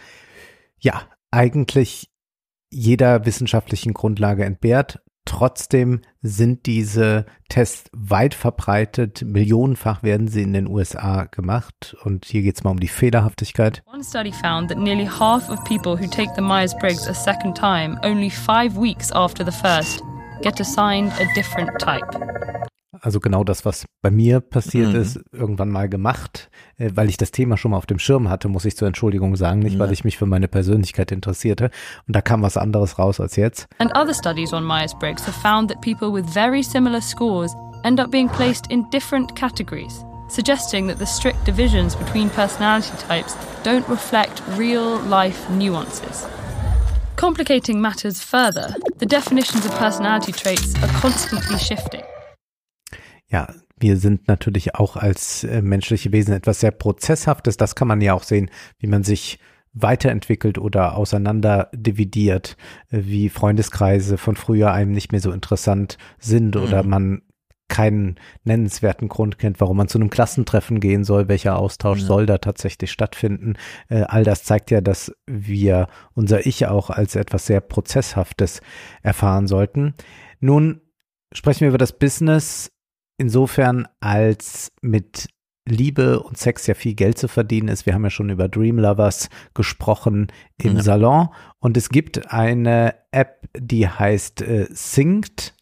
ja 0.80 1.02
eigentlich 1.32 2.10
jeder 2.70 3.26
wissenschaftlichen 3.26 3.94
Grundlage 3.94 4.46
entbehrt. 4.46 5.00
Trotzdem 5.26 6.02
sind 6.22 6.68
diese 6.68 7.26
Tests 7.50 7.90
weit 7.94 8.36
verbreitet. 8.36 9.24
Millionenfach 9.26 10.04
werden 10.04 10.28
sie 10.28 10.44
in 10.44 10.54
den 10.54 10.68
USA 10.68 11.26
gemacht. 11.26 11.96
Und 12.04 12.26
hier 12.26 12.44
geht 12.44 12.58
es 12.58 12.64
mal 12.64 12.72
um 12.72 12.80
die 12.80 12.88
Fehlerhaftigkeit. 12.88 13.82
One 13.92 14.04
study 14.04 14.32
found 14.32 14.70
that 14.70 14.78
nearly 14.78 15.08
half 15.08 15.50
of 15.50 15.64
people 15.64 16.00
who 16.00 16.08
take 16.08 16.30
the 16.36 16.42
Myers 16.42 16.76
Briggs 16.78 17.08
a 17.08 17.14
second 17.14 17.58
time, 17.58 18.00
only 18.04 18.30
five 18.30 18.78
weeks 18.78 19.12
after 19.12 19.44
the 19.44 19.52
first, 19.52 20.04
get 20.44 20.60
assigned 20.60 21.12
a 21.20 21.26
different 21.34 21.72
type. 21.80 22.06
Also 23.02 23.20
genau 23.20 23.44
das, 23.44 23.66
was 23.66 23.86
bei 24.02 24.12
mir 24.12 24.40
passiert 24.40 24.94
Mhm. 24.94 25.00
ist, 25.02 25.20
irgendwann 25.32 25.70
mal 25.70 25.90
gemacht, 25.90 26.50
äh, 26.78 26.92
weil 26.96 27.10
ich 27.10 27.18
das 27.18 27.32
Thema 27.32 27.58
schon 27.58 27.72
mal 27.72 27.78
auf 27.78 27.86
dem 27.86 28.00
Schirm 28.00 28.30
hatte, 28.30 28.48
muss 28.48 28.66
ich 28.66 28.76
zur 28.78 28.88
Entschuldigung 28.88 29.36
sagen, 29.36 29.60
nicht 29.60 29.80
weil 29.80 29.92
ich 29.92 30.04
mich 30.04 30.18
für 30.18 30.26
meine 30.26 30.48
Persönlichkeit 30.48 31.12
interessierte. 31.12 31.72
Und 32.08 32.16
da 32.16 32.22
kam 32.22 32.42
was 32.42 32.58
anderes 32.58 32.98
raus 33.00 33.20
als 33.20 33.36
jetzt. 33.36 33.68
And 33.80 33.92
other 33.96 34.14
studies 34.14 34.54
on 34.54 34.66
Myers 34.66 34.94
Briggs 34.98 35.26
have 35.28 35.40
found 35.42 35.70
that 35.72 35.82
people 35.82 36.12
with 36.14 36.26
very 36.34 36.64
similar 36.64 37.02
scores 37.02 37.54
end 37.84 38.00
up 38.00 38.12
being 38.12 38.30
placed 38.30 38.72
in 38.72 38.90
different 38.92 39.36
categories, 39.36 40.04
suggesting 40.30 40.88
that 40.88 40.98
the 41.00 41.06
strict 41.06 41.46
divisions 41.46 41.96
between 41.96 42.30
personality 42.30 42.92
types 43.08 43.36
don't 43.64 43.88
reflect 43.90 44.42
real 44.58 45.00
life 45.08 45.50
nuances. 45.52 46.26
Complicating 47.16 47.80
matters 47.80 48.22
further, 48.22 48.76
the 49.00 49.06
definitions 49.06 49.66
of 49.66 49.72
personality 49.78 50.32
traits 50.32 50.74
are 50.84 50.90
constantly 51.00 51.58
shifting. 51.58 52.02
Ja, 53.30 53.48
wir 53.80 53.98
sind 53.98 54.28
natürlich 54.28 54.76
auch 54.76 54.96
als 54.96 55.44
äh, 55.44 55.62
menschliche 55.62 56.12
Wesen 56.12 56.34
etwas 56.34 56.60
sehr 56.60 56.72
Prozesshaftes. 56.72 57.58
Das 57.58 57.76
kann 57.76 57.88
man 57.88 58.02
ja 58.02 58.14
auch 58.14 58.24
sehen, 58.24 58.50
wie 58.80 58.88
man 58.88 59.04
sich 59.04 59.40
weiterentwickelt 59.74 60.58
oder 60.58 60.96
auseinander 60.96 61.70
dividiert, 61.74 62.56
äh, 62.92 63.02
wie 63.04 63.30
Freundeskreise 63.30 64.18
von 64.18 64.36
früher 64.36 64.72
einem 64.72 64.92
nicht 64.92 65.12
mehr 65.12 65.22
so 65.22 65.32
interessant 65.32 65.98
sind 66.20 66.56
oder 66.56 66.84
Mhm. 66.84 66.90
man 66.90 67.22
keinen 67.68 68.16
nennenswerten 68.44 69.10
Grund 69.10 69.40
kennt, 69.40 69.60
warum 69.60 69.76
man 69.78 69.88
zu 69.88 69.98
einem 69.98 70.12
Klassentreffen 70.12 70.80
gehen 70.80 71.04
soll, 71.04 71.28
welcher 71.28 71.58
Austausch 71.58 72.02
Ja. 72.02 72.06
soll 72.06 72.26
da 72.28 72.38
tatsächlich 72.38 72.92
stattfinden. 72.92 73.56
Äh, 73.90 74.04
all 74.04 74.24
das 74.24 74.44
zeigt 74.44 74.70
ja, 74.70 74.82
dass 74.82 75.12
wir 75.26 75.88
unser 76.14 76.46
Ich 76.46 76.68
auch 76.68 76.92
als 76.92 77.16
etwas 77.16 77.48
sehr 77.48 77.62
Prozesshaftes 77.62 78.62
erfahren 79.02 79.48
sollten. 79.48 79.96
Nun 80.40 80.82
sprechen 81.34 81.62
wir 81.62 81.70
über 81.70 81.80
das 81.80 81.98
Business 81.98 82.72
insofern, 83.18 83.88
als 84.00 84.72
mit 84.82 85.28
Liebe 85.68 86.22
und 86.22 86.38
Sex 86.38 86.68
ja 86.68 86.76
viel 86.76 86.94
Geld 86.94 87.18
zu 87.18 87.28
verdienen 87.28 87.70
ist. 87.70 87.86
Wir 87.86 87.96
haben 87.96 88.04
ja 88.04 88.12
schon 88.12 88.30
über 88.30 88.48
Dream 88.48 88.78
Lovers 88.78 89.30
gesprochen 89.54 90.28
im 90.58 90.76
Ja. 90.76 90.84
Salon 90.84 91.30
und 91.60 91.76
es 91.76 91.90
gibt 91.90 92.32
eine 92.32 92.96
App, 93.12 93.50
die 93.58 93.88
heißt 93.88 94.42
äh, 94.44 94.68
Synced, 94.70 95.56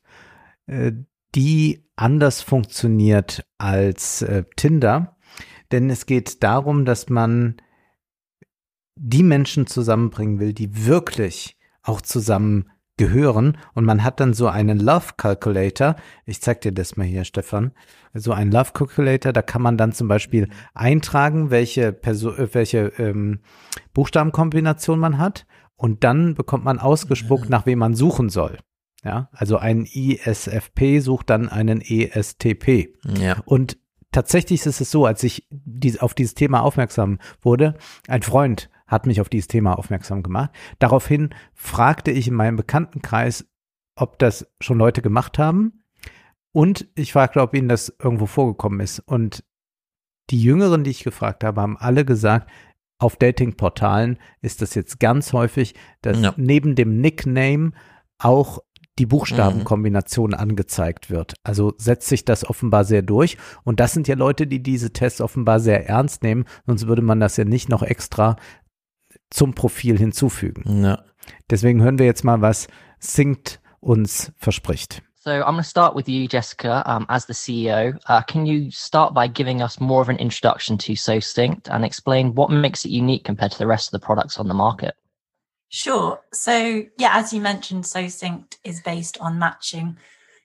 äh, 0.67 0.91
die 1.35 1.89
anders 1.95 2.41
funktioniert 2.41 3.45
als 3.57 4.21
äh, 4.23 4.43
Tinder, 4.57 5.15
denn 5.71 5.89
es 5.89 6.05
geht 6.05 6.43
darum, 6.43 6.85
dass 6.85 7.09
man 7.09 7.55
die 8.95 9.23
Menschen 9.23 9.67
zusammenbringen 9.67 10.39
will, 10.39 10.53
die 10.53 10.85
wirklich 10.85 11.57
auch 11.81 12.01
zusammen 12.01 12.69
gehören 12.97 13.57
und 13.73 13.85
man 13.85 14.03
hat 14.03 14.19
dann 14.19 14.33
so 14.33 14.47
einen 14.47 14.79
Love 14.79 15.13
Calculator. 15.17 15.95
Ich 16.25 16.41
zeig 16.41 16.61
dir 16.61 16.71
das 16.71 16.95
mal 16.95 17.05
hier, 17.05 17.23
Stefan. 17.23 17.71
So 18.13 18.31
einen 18.31 18.51
Love 18.51 18.71
Calculator, 18.73 19.33
da 19.33 19.41
kann 19.41 19.61
man 19.61 19.77
dann 19.77 19.93
zum 19.93 20.07
Beispiel 20.07 20.47
eintragen, 20.73 21.49
welche 21.49 21.91
Person, 21.91 22.37
äh, 22.37 22.53
welche 22.53 22.93
ähm, 22.99 23.39
Buchstabenkombination 23.93 24.99
man 24.99 25.17
hat 25.17 25.45
und 25.75 26.03
dann 26.03 26.35
bekommt 26.35 26.63
man 26.63 26.79
ausgespuckt, 26.79 27.49
nach 27.49 27.65
wem 27.65 27.79
man 27.79 27.95
suchen 27.95 28.29
soll. 28.29 28.59
Ja, 29.03 29.29
also 29.33 29.57
ein 29.57 29.85
ISFP 29.85 30.99
sucht 30.99 31.29
dann 31.29 31.49
einen 31.49 31.81
ESTP. 31.81 32.95
Ja. 33.19 33.37
Und 33.43 33.77
tatsächlich 34.11 34.65
ist 34.65 34.79
es 34.79 34.91
so, 34.91 35.05
als 35.05 35.23
ich 35.23 35.49
auf 35.99 36.13
dieses 36.13 36.35
Thema 36.35 36.61
aufmerksam 36.61 37.19
wurde, 37.41 37.73
ein 38.07 38.21
Freund 38.21 38.69
hat 38.93 39.05
mich 39.07 39.19
auf 39.19 39.27
dieses 39.29 39.47
Thema 39.47 39.77
aufmerksam 39.77 40.23
gemacht. 40.23 40.51
Daraufhin 40.79 41.31
fragte 41.53 42.11
ich 42.11 42.27
in 42.29 42.35
meinem 42.35 42.55
Bekanntenkreis, 42.55 43.45
ob 43.95 44.19
das 44.19 44.47
schon 44.61 44.77
Leute 44.77 45.01
gemacht 45.01 45.37
haben. 45.37 45.83
Und 46.53 46.87
ich 46.95 47.11
fragte, 47.13 47.41
ob 47.41 47.53
ihnen 47.55 47.67
das 47.67 47.93
irgendwo 48.01 48.27
vorgekommen 48.27 48.79
ist. 48.79 48.99
Und 48.99 49.43
die 50.29 50.41
Jüngeren, 50.41 50.83
die 50.83 50.91
ich 50.91 51.03
gefragt 51.03 51.43
habe, 51.43 51.61
haben 51.61 51.77
alle 51.77 52.05
gesagt, 52.05 52.49
auf 52.99 53.17
Datingportalen 53.17 54.17
ist 54.41 54.61
das 54.61 54.75
jetzt 54.75 54.99
ganz 54.99 55.33
häufig, 55.33 55.75
dass 56.01 56.21
Ja. 56.21 56.33
neben 56.37 56.75
dem 56.75 57.01
Nickname 57.01 57.71
auch 58.19 58.59
die 58.99 59.07
Buchstabenkombination 59.07 60.35
angezeigt 60.35 61.09
wird. 61.09 61.33
Also 61.43 61.73
setzt 61.77 62.07
sich 62.07 62.25
das 62.25 62.47
offenbar 62.47 62.85
sehr 62.85 63.01
durch. 63.01 63.37
Und 63.63 63.79
das 63.79 63.93
sind 63.93 64.07
ja 64.07 64.15
Leute, 64.15 64.45
die 64.45 64.61
diese 64.61 64.93
Tests 64.93 65.19
offenbar 65.19 65.59
sehr 65.59 65.89
ernst 65.89 66.21
nehmen, 66.21 66.45
sonst 66.67 66.87
würde 66.87 67.01
man 67.01 67.19
das 67.19 67.35
ja 67.35 67.43
nicht 67.43 67.69
noch 67.69 67.81
extra 67.81 68.35
zum 69.33 69.53
Profil 69.53 69.97
hinzufügen. 69.97 70.83
Ja. 70.83 71.03
Deswegen 71.49 71.81
hören 71.81 71.99
wir 71.99 72.05
jetzt 72.05 72.23
mal, 72.23 72.41
was 72.41 72.67
Synct 72.99 73.59
uns 73.79 74.31
verspricht. 74.37 75.01
So 75.23 75.31
I'm 75.31 75.53
going 75.53 75.57
to 75.57 75.63
start 75.63 75.95
with 75.95 76.09
you, 76.09 76.27
Jessica, 76.27 76.83
um, 76.85 77.05
as 77.07 77.25
the 77.25 77.33
CEO. 77.33 77.97
Uh, 78.09 78.21
can 78.23 78.45
you 78.45 78.69
start 78.71 79.13
by 79.13 79.25
giving 79.25 79.61
us 79.61 79.79
more 79.79 80.01
of 80.01 80.09
an 80.09 80.17
introduction 80.17 80.77
to 80.79 80.93
SoStinct 80.93 81.69
and 81.69 81.85
explain 81.85 82.35
what 82.35 82.51
makes 82.51 82.83
it 82.83 82.91
unique 82.91 83.23
compared 83.23 83.53
to 83.53 83.57
the 83.57 83.65
rest 83.65 83.87
of 83.87 83.91
the 83.93 84.05
products 84.05 84.37
on 84.37 84.49
the 84.49 84.53
market? 84.53 84.95
Sure. 85.69 86.19
So, 86.33 86.83
yeah, 86.97 87.11
as 87.13 87.31
you 87.31 87.39
mentioned, 87.39 87.85
SoSynct 87.85 88.57
is 88.65 88.81
based 88.81 89.17
on 89.21 89.39
matching 89.39 89.97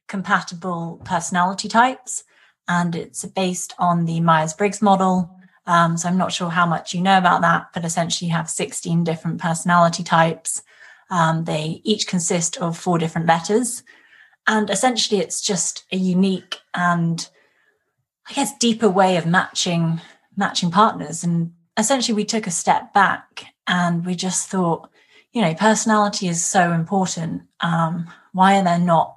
compatible 0.07 1.03
personality 1.05 1.69
types, 1.69 2.23
and 2.69 2.95
it's 2.95 3.25
based 3.25 3.75
on 3.81 4.05
the 4.05 4.21
Myers 4.21 4.55
Briggs 4.55 4.81
model. 4.81 5.38
Um, 5.69 5.97
so, 5.97 6.09
I'm 6.09 6.17
not 6.17 6.33
sure 6.33 6.51
how 6.51 6.67
much 6.67 6.95
you 6.95 7.01
know 7.01 7.19
about 7.19 7.43
that, 7.43 7.69
but 7.73 7.85
essentially, 7.85 8.29
you 8.29 8.35
have 8.35 8.51
16 8.51 9.05
different 9.05 9.41
personality 9.41 10.03
types. 10.03 10.63
Um, 11.11 11.45
they 11.45 11.81
each 11.85 12.09
consist 12.09 12.57
of 12.57 12.77
four 12.77 12.99
different 12.99 13.29
letters, 13.29 13.85
and 14.47 14.71
essentially, 14.71 15.21
it's 15.21 15.41
just 15.41 15.85
a 15.93 15.97
unique 15.97 16.57
and 16.75 17.29
I 18.29 18.33
guess 18.35 18.57
deeper 18.59 18.89
way 18.89 19.17
of 19.17 19.27
matching 19.27 20.01
matching 20.37 20.71
partners. 20.71 21.23
And 21.23 21.53
essentially, 21.77 22.17
we 22.17 22.25
took 22.25 22.47
a 22.47 22.51
step 22.51 22.95
back 22.95 23.45
and 23.67 24.07
we 24.07 24.15
just 24.15 24.49
thought, 24.49 24.91
you 25.33 25.43
know, 25.43 25.55
personality 25.55 26.29
is 26.29 26.45
so 26.45 26.73
important. 26.73 27.43
Um, 27.61 28.11
why 28.33 28.59
are 28.59 28.65
there 28.65 28.79
not 28.79 29.17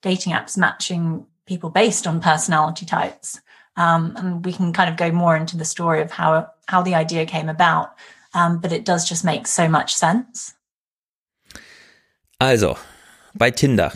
dating 0.00 0.32
apps 0.32 0.56
matching 0.56 1.26
people 1.46 1.68
based 1.68 2.06
on 2.06 2.20
personality 2.20 2.86
types? 2.86 3.40
Um, 3.76 4.14
and 4.16 4.44
we 4.44 4.52
can 4.52 4.72
kind 4.72 4.90
of 4.90 4.96
go 4.96 5.10
more 5.10 5.36
into 5.36 5.56
the 5.56 5.64
story 5.64 6.02
of 6.02 6.10
how 6.18 6.46
how 6.66 6.82
the 6.82 6.94
idea 6.94 7.24
came 7.26 7.48
about. 7.48 7.88
Um, 8.34 8.60
but 8.60 8.72
it 8.72 8.84
does 8.86 9.08
just 9.08 9.24
make 9.24 9.46
so 9.46 9.68
much 9.68 9.94
sense. 9.94 10.54
Also, 12.38 12.76
bei 13.34 13.50
Tinder. 13.50 13.92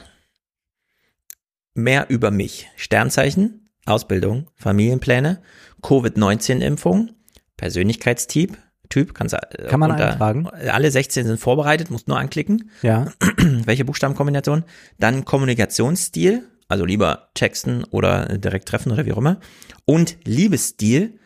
Mehr 1.75 2.07
über 2.09 2.31
mich. 2.31 2.69
Sternzeichen, 2.77 3.69
Ausbildung, 3.85 4.49
Familienpläne, 4.57 5.43
Covid-19-Impfung, 5.83 7.11
Persönlichkeitstyp, 7.57 8.57
Typ, 8.89 9.15
kannst 9.15 9.35
du, 9.35 9.39
äh, 9.39 9.67
Kann 9.69 9.81
man 9.81 9.91
unter- 9.91 10.13
eintragen? 10.13 10.47
Alle 10.49 10.91
16 10.91 11.27
sind 11.27 11.41
vorbereitet, 11.41 11.91
musst 11.91 12.07
nur 12.09 12.19
anklicken. 12.19 12.71
Ja. 12.83 13.07
Welche 13.37 13.85
Buchstabenkombination? 13.85 14.65
Dann 14.99 15.25
Kommunikationsstil, 15.25 16.45
also 16.69 16.85
lieber 16.85 17.29
texten 17.35 17.85
oder 17.85 18.39
direkt 18.39 18.69
treffen 18.69 18.93
oder 18.93 19.07
wie 19.07 19.13
auch 19.13 19.19
immer. 19.19 19.41
Und 19.85 20.17
Liebesstil, 20.25 21.19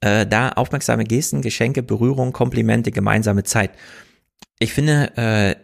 äh, 0.00 0.26
da 0.26 0.50
aufmerksame 0.50 1.04
Gesten, 1.04 1.42
Geschenke, 1.42 1.82
Berührung, 1.82 2.32
Komplimente, 2.32 2.90
gemeinsame 2.90 3.44
Zeit. 3.44 3.70
Ich 4.58 4.72
finde, 4.72 5.16
äh, 5.16 5.54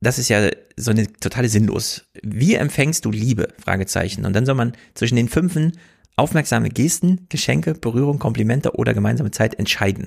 das 0.00 0.18
ist 0.18 0.28
ja 0.28 0.48
so 0.76 0.90
eine 0.90 1.12
totale 1.12 1.48
Sinnlos. 1.48 2.04
Wie 2.22 2.54
empfängst 2.54 3.04
du 3.04 3.10
Liebe? 3.10 3.48
Fragezeichen. 3.62 4.24
Und 4.24 4.34
dann 4.34 4.46
soll 4.46 4.54
man 4.54 4.72
zwischen 4.94 5.16
den 5.16 5.28
fünfen 5.28 5.72
aufmerksame 6.18 6.68
Gesten, 6.68 7.26
Geschenke, 7.28 7.74
Berührung, 7.74 8.18
Komplimente 8.18 8.72
oder 8.76 8.94
gemeinsame 8.94 9.30
Zeit 9.30 9.54
entscheiden. 9.54 10.06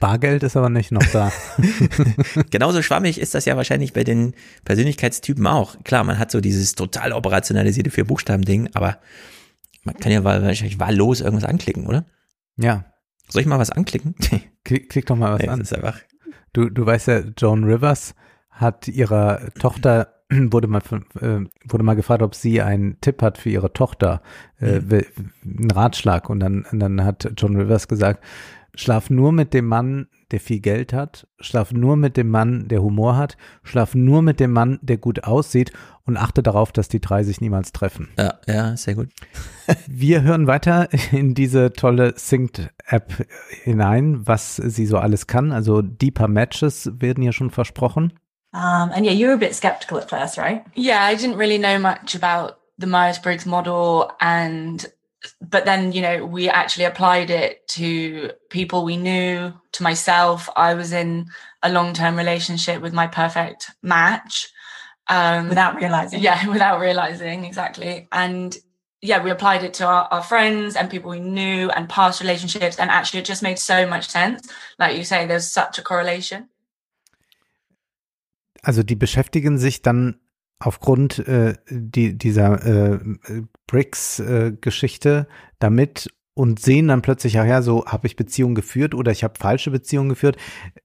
Bargeld 0.00 0.42
ist 0.42 0.56
aber 0.56 0.68
nicht 0.70 0.92
noch 0.92 1.04
da. 1.12 1.32
Genauso 2.50 2.82
schwammig 2.82 3.20
ist 3.20 3.34
das 3.34 3.44
ja 3.44 3.56
wahrscheinlich 3.56 3.92
bei 3.92 4.04
den 4.04 4.34
Persönlichkeitstypen 4.64 5.46
auch. 5.46 5.76
Klar, 5.84 6.04
man 6.04 6.18
hat 6.18 6.30
so 6.30 6.40
dieses 6.40 6.74
total 6.74 7.12
operationalisierte 7.12 7.90
Vier-Buchstaben-Ding, 7.90 8.70
aber 8.74 8.98
man 9.84 9.96
kann 9.96 10.12
ja 10.12 10.24
wahrscheinlich 10.24 10.78
wahllos 10.80 11.20
irgendwas 11.20 11.48
anklicken, 11.48 11.86
oder? 11.86 12.04
Ja. 12.56 12.84
Soll 13.28 13.42
ich 13.42 13.48
mal 13.48 13.58
was 13.58 13.70
anklicken? 13.70 14.14
Klick, 14.64 14.88
klick 14.90 15.06
doch 15.06 15.16
mal 15.16 15.32
was 15.34 15.42
Nee, 15.42 15.48
an. 15.48 15.60
das 15.60 15.70
ist 15.70 15.76
einfach. 15.76 16.00
Du, 16.52 16.68
du 16.70 16.84
weißt 16.86 17.06
ja, 17.08 17.20
Joan 17.38 17.62
Rivers 17.64 18.14
hat 18.50 18.88
ihrer 18.88 19.50
Tochter 19.60 20.14
wurde 20.30 20.66
mal 20.68 20.82
äh, 21.20 21.40
wurde 21.68 21.84
mal 21.84 21.94
gefragt, 21.94 22.22
ob 22.22 22.34
sie 22.34 22.60
einen 22.62 23.00
Tipp 23.00 23.22
hat 23.22 23.38
für 23.38 23.50
ihre 23.50 23.72
Tochter, 23.72 24.22
äh, 24.60 24.80
Mhm. 24.80 25.04
einen 25.44 25.70
Ratschlag 25.70 26.28
und 26.30 26.40
dann 26.40 26.64
und 26.70 26.80
dann 26.80 27.04
hat 27.04 27.30
Joan 27.36 27.56
Rivers 27.56 27.88
gesagt, 27.88 28.24
schlaf 28.74 29.08
nur 29.08 29.32
mit 29.32 29.54
dem 29.54 29.66
Mann, 29.66 30.08
der 30.32 30.40
viel 30.40 30.60
Geld 30.60 30.92
hat, 30.92 31.26
schlaf 31.40 31.72
nur 31.72 31.96
mit 31.96 32.16
dem 32.16 32.28
Mann, 32.28 32.68
der 32.68 32.82
Humor 32.82 33.16
hat, 33.16 33.36
schlaf 33.62 33.94
nur 33.94 34.20
mit 34.22 34.38
dem 34.40 34.52
Mann, 34.52 34.78
der 34.82 34.98
gut 34.98 35.24
aussieht 35.24 35.72
und 36.04 36.16
achte 36.16 36.42
darauf, 36.42 36.72
dass 36.72 36.88
die 36.88 37.00
drei 37.00 37.22
sich 37.22 37.40
niemals 37.40 37.72
treffen. 37.72 38.08
Ja, 38.18 38.34
ja, 38.46 38.76
sehr 38.76 38.96
gut. 38.96 39.08
Wir 39.86 40.22
hören 40.22 40.46
weiter 40.46 40.88
in 41.12 41.34
diese 41.34 41.72
tolle 41.72 42.14
Synced-App 42.16 43.26
hinein, 43.64 44.26
was 44.26 44.56
sie 44.56 44.86
so 44.86 44.98
alles 44.98 45.26
kann. 45.26 45.52
Also 45.52 45.80
Deeper 45.82 46.28
Matches 46.28 46.90
werden 46.98 47.22
hier 47.22 47.32
schon 47.32 47.50
versprochen. 47.50 48.12
Um, 48.56 48.90
and 48.94 49.04
yeah, 49.04 49.12
you 49.12 49.26
were 49.26 49.34
a 49.34 49.38
bit 49.38 49.54
skeptical 49.54 49.98
at 49.98 50.08
first, 50.08 50.38
right? 50.38 50.64
Yeah, 50.74 51.04
I 51.04 51.14
didn't 51.14 51.36
really 51.36 51.58
know 51.58 51.78
much 51.78 52.14
about 52.14 52.58
the 52.78 52.86
Myers 52.86 53.18
Briggs 53.18 53.44
model 53.44 54.10
and 54.18 54.84
but 55.42 55.64
then, 55.64 55.92
you 55.92 56.02
know, 56.02 56.24
we 56.24 56.48
actually 56.48 56.84
applied 56.84 57.30
it 57.30 57.66
to 57.68 58.30
people 58.48 58.84
we 58.84 58.96
knew, 58.96 59.52
to 59.72 59.82
myself. 59.82 60.48
I 60.56 60.74
was 60.74 60.92
in 60.92 61.26
a 61.62 61.70
long-term 61.70 62.16
relationship 62.16 62.80
with 62.80 62.92
my 62.92 63.08
perfect 63.08 63.72
match. 63.82 64.48
Um 65.08 65.48
Without 65.48 65.76
realizing. 65.76 66.22
Yeah, 66.22 66.48
without 66.56 66.80
realizing, 66.80 67.44
exactly. 67.44 68.08
And 68.10 68.56
yeah, 69.02 69.22
we 69.22 69.30
applied 69.30 69.64
it 69.64 69.74
to 69.74 69.86
our, 69.86 70.08
our 70.10 70.22
friends 70.22 70.76
and 70.76 70.88
people 70.90 71.10
we 71.10 71.20
knew 71.20 71.68
and 71.70 71.88
past 71.88 72.22
relationships 72.22 72.78
and 72.78 72.90
actually 72.90 73.20
it 73.20 73.26
just 73.26 73.42
made 73.42 73.58
so 73.58 73.86
much 73.86 74.08
sense. 74.08 74.48
Like 74.78 74.96
you 74.96 75.04
say, 75.04 75.26
there's 75.26 75.52
such 75.52 75.78
a 75.78 75.82
correlation. 75.82 76.48
Also 78.66 78.82
die 78.82 78.96
beschäftigen 78.96 79.58
sich 79.58 79.80
dann 79.80 80.16
aufgrund 80.58 81.20
äh, 81.20 81.54
die, 81.70 82.18
dieser 82.18 82.66
äh, 82.66 82.98
Bricks-Geschichte 83.68 85.28
damit 85.60 86.12
und 86.34 86.58
sehen 86.58 86.88
dann 86.88 87.00
plötzlich, 87.00 87.38
ach 87.38 87.46
ja, 87.46 87.62
so 87.62 87.86
habe 87.86 88.08
ich 88.08 88.16
Beziehungen 88.16 88.56
geführt 88.56 88.96
oder 88.96 89.12
ich 89.12 89.22
habe 89.22 89.38
falsche 89.38 89.70
Beziehungen 89.70 90.08
geführt. 90.08 90.36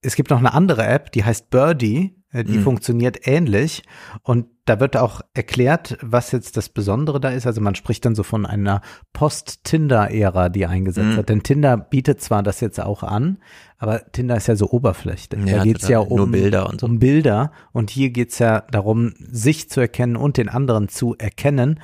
Es 0.03 0.15
gibt 0.15 0.29
noch 0.29 0.37
eine 0.37 0.53
andere 0.53 0.85
App, 0.85 1.11
die 1.11 1.23
heißt 1.23 1.49
Birdie, 1.49 2.20
die 2.33 2.57
Mhm. 2.57 2.63
funktioniert 2.63 3.27
ähnlich 3.27 3.83
und 4.23 4.45
da 4.65 4.79
wird 4.79 4.95
auch 4.95 5.21
erklärt, 5.33 5.97
was 6.01 6.31
jetzt 6.31 6.55
das 6.55 6.69
Besondere 6.69 7.19
da 7.19 7.29
ist. 7.29 7.45
Also 7.47 7.59
man 7.61 7.75
spricht 7.75 8.05
dann 8.05 8.15
so 8.15 8.23
von 8.23 8.45
einer 8.45 8.81
Post-Tinder-Ära, 9.11 10.49
die 10.49 10.65
eingesetzt 10.65 11.07
Mhm. 11.07 11.15
wird. 11.17 11.29
Denn 11.29 11.43
Tinder 11.43 11.77
bietet 11.77 12.21
zwar 12.21 12.43
das 12.43 12.59
jetzt 12.61 12.79
auch 12.79 13.03
an, 13.03 13.39
aber 13.77 14.11
Tinder 14.11 14.35
ist 14.37 14.47
ja 14.47 14.55
so 14.55 14.69
oberflächlich. 14.69 15.45
Ja, 15.45 15.57
da 15.57 15.63
geht's 15.63 15.87
ja 15.87 15.99
um 15.99 16.31
Bilder 16.31 16.69
und 16.69 16.81
so. 16.81 16.87
um 16.87 16.99
Bilder 16.99 17.51
und 17.71 17.89
hier 17.89 18.11
geht's 18.11 18.39
ja 18.39 18.61
darum, 18.71 19.13
sich 19.19 19.69
zu 19.69 19.81
erkennen 19.81 20.15
und 20.15 20.37
den 20.37 20.49
anderen 20.49 20.87
zu 20.87 21.15
erkennen. 21.17 21.79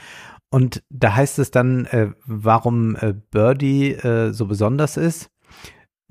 Und 0.50 0.84
da 0.90 1.16
heißt 1.16 1.40
es 1.40 1.52
dann, 1.52 1.86
äh, 1.88 2.12
warum 2.26 2.96
äh, 2.96 3.14
Birdie 3.32 3.92
äh, 3.94 4.32
so 4.32 4.46
besonders 4.46 4.96
ist. 4.96 5.30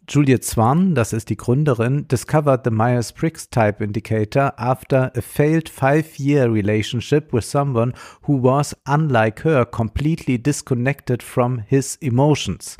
Juliet 0.08 0.44
Swan, 0.44 0.94
das 0.94 1.12
ist 1.12 1.30
die 1.30 1.36
Gründerin, 1.36 2.06
discovered 2.06 2.62
the 2.64 2.70
Myers-Briggs 2.70 3.50
Type 3.50 3.80
Indicator 3.80 4.54
after 4.56 5.10
a 5.16 5.20
failed 5.20 5.68
five-year 5.68 6.48
relationship 6.48 7.32
with 7.32 7.44
someone 7.44 7.92
who 8.22 8.36
was, 8.36 8.76
unlike 8.86 9.40
her, 9.40 9.64
completely 9.64 10.38
disconnected 10.38 11.24
from 11.24 11.58
his 11.58 11.96
emotions. 11.96 12.76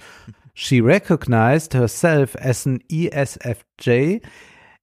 She 0.55 0.81
recognized 0.81 1.73
herself 1.73 2.37
as 2.37 2.65
an 2.65 2.81
ESFJ 2.89 4.23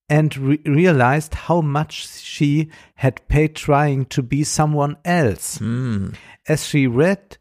and 0.10 0.38
re- 0.38 0.60
realized 0.66 1.34
how 1.34 1.62
much 1.62 2.10
she 2.10 2.70
had 2.96 3.26
paid 3.30 3.56
trying 3.56 4.06
to 4.08 4.22
be 4.22 4.44
someone 4.44 4.98
else. 5.06 5.60
Hmm. 5.60 6.10
As 6.48 6.68
she 6.68 6.88
read 6.88 7.38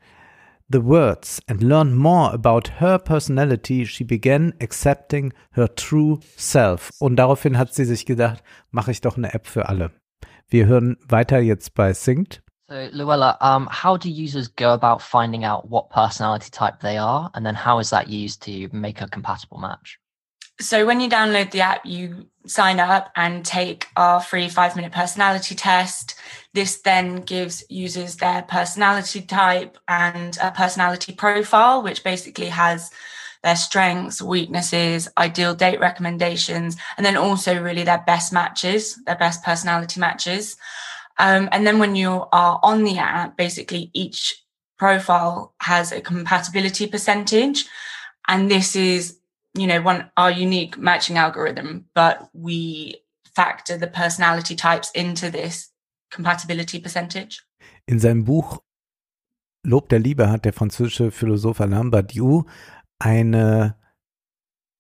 the 0.73 0.81
words 0.81 1.41
and 1.47 1.63
learn 1.63 1.95
more 1.95 2.33
about 2.33 2.81
her 2.81 2.99
personality, 2.99 3.85
she 3.85 4.05
began 4.05 4.55
accepting 4.61 5.33
her 5.53 5.69
true 5.69 6.21
self. 6.37 6.91
Und 6.99 7.17
daraufhin 7.17 7.59
hat 7.59 7.75
sie 7.75 7.85
sich 7.85 8.07
gedacht, 8.07 8.43
mache 8.71 8.91
ich 8.91 9.01
doch 9.01 9.17
eine 9.17 9.35
App 9.35 9.47
für 9.47 9.69
alle. 9.69 9.93
Wir 10.49 10.67
hören 10.67 10.97
weiter 11.09 11.39
jetzt 11.39 11.75
bei 11.75 11.93
Synced. 11.93 12.43
So, 12.69 12.89
Luella, 12.93 13.37
um, 13.41 13.69
how 13.69 13.99
do 13.99 14.09
users 14.09 14.49
go 14.57 14.73
about 14.73 15.03
finding 15.03 15.45
out 15.45 15.71
what 15.71 15.91
personality 15.91 16.51
type 16.51 16.81
they 16.81 16.97
are, 16.97 17.31
and 17.35 17.45
then 17.45 17.55
how 17.55 17.79
is 17.79 17.91
that 17.91 18.09
used 18.09 18.43
to 18.45 18.75
make 18.75 19.03
a 19.03 19.09
compatible 19.09 19.59
match? 19.59 19.99
So 20.61 20.87
when 20.87 21.01
you 21.01 21.09
download 21.09 21.51
the 21.51 21.61
app, 21.61 21.85
you 21.85 22.29
sign 22.47 22.79
up 22.79 23.11
and 23.17 23.45
take 23.45 23.89
our 23.97 24.21
free 24.21 24.49
five 24.49 24.77
minute 24.77 24.93
personality 24.93 25.55
test. 25.55 26.15
This 26.55 26.81
then 26.83 27.23
gives 27.23 27.65
users 27.71 28.17
their 28.17 28.43
personality 28.43 29.23
type 29.23 29.79
and 29.89 30.37
a 30.43 30.51
personality 30.51 31.13
profile, 31.13 31.83
which 31.83 32.05
basically 32.05 32.49
has 32.49 32.91
their 33.43 33.57
strengths, 33.57 34.23
weaknesses, 34.23 35.09
ideal 35.19 35.55
date 35.55 35.81
recommendations, 35.81 36.77
and 36.97 37.05
then 37.05 37.17
also 37.17 37.61
really 37.61 37.85
their 37.85 38.03
best 38.07 38.33
matches, 38.33 38.99
their 39.05 39.17
best 39.17 39.43
personality 39.43 39.99
matches. 39.99 40.57
Um, 41.19 41.49
and 41.53 41.67
then 41.67 41.79
when 41.79 41.97
you 41.97 42.27
are 42.33 42.61
on 42.63 42.85
the 42.85 42.99
app, 42.99 43.37
basically 43.37 43.91
each 43.95 44.43
profile 44.79 45.55
has 45.61 45.91
a 45.91 46.01
compatibility 46.01 46.87
percentage. 46.87 47.67
And 48.29 48.51
this 48.51 48.77
is, 48.77 49.19
you 49.55 49.67
know, 49.67 49.81
one, 49.83 50.11
our 50.17 50.31
unique 50.31 50.79
matching 50.79 51.19
algorithm, 51.19 51.87
but 51.95 52.29
we 52.33 52.97
factor 53.35 53.77
the 53.77 53.87
personality 53.87 54.55
types 54.55 54.91
into 54.93 55.31
this 55.31 55.72
compatibility 56.15 56.79
percentage. 56.81 57.43
In 57.87 57.99
seinem 57.99 58.25
Buch 58.25 58.63
Lob 59.65 59.89
der 59.89 60.01
Liebe 60.01 60.29
hat 60.31 60.45
der 60.45 60.53
französische 60.53 61.11
Philosoph 61.13 61.61
Alain 61.61 61.91
Badiou 61.91 62.45
eine 62.99 63.77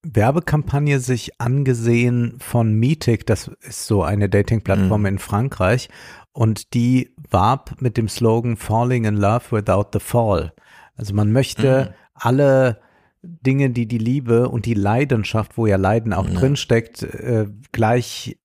Werbekampagne 0.04 0.98
sich 0.98 1.40
angesehen 1.40 2.34
von 2.40 2.74
Meetic, 2.74 3.24
das 3.26 3.48
ist 3.60 3.86
so 3.86 4.02
eine 4.02 4.28
Dating-Plattform 4.28 5.02
Mhm. 5.02 5.06
in 5.06 5.18
Frankreich, 5.20 5.88
und 6.32 6.74
die 6.74 7.14
warb 7.30 7.80
mit 7.80 7.96
dem 7.96 8.08
Slogan 8.08 8.56
Falling 8.56 9.04
in 9.04 9.16
Love 9.16 9.52
Without 9.52 9.90
the 9.92 10.00
Fall. 10.00 10.52
Also 10.96 11.14
man 11.14 11.30
möchte 11.30 11.90
Mhm. 11.90 11.94
alle 12.14 12.80
Dinge, 13.22 13.70
die 13.70 13.86
die 13.86 13.98
Liebe 13.98 14.48
und 14.48 14.66
die 14.66 14.74
Leidenschaft, 14.74 15.56
wo 15.56 15.66
ja 15.68 15.76
Leiden 15.76 16.12
auch 16.12 16.26
Ja. 16.28 16.34
drinsteckt, 16.34 17.04
äh, 17.04 17.46
gleich 17.70 18.36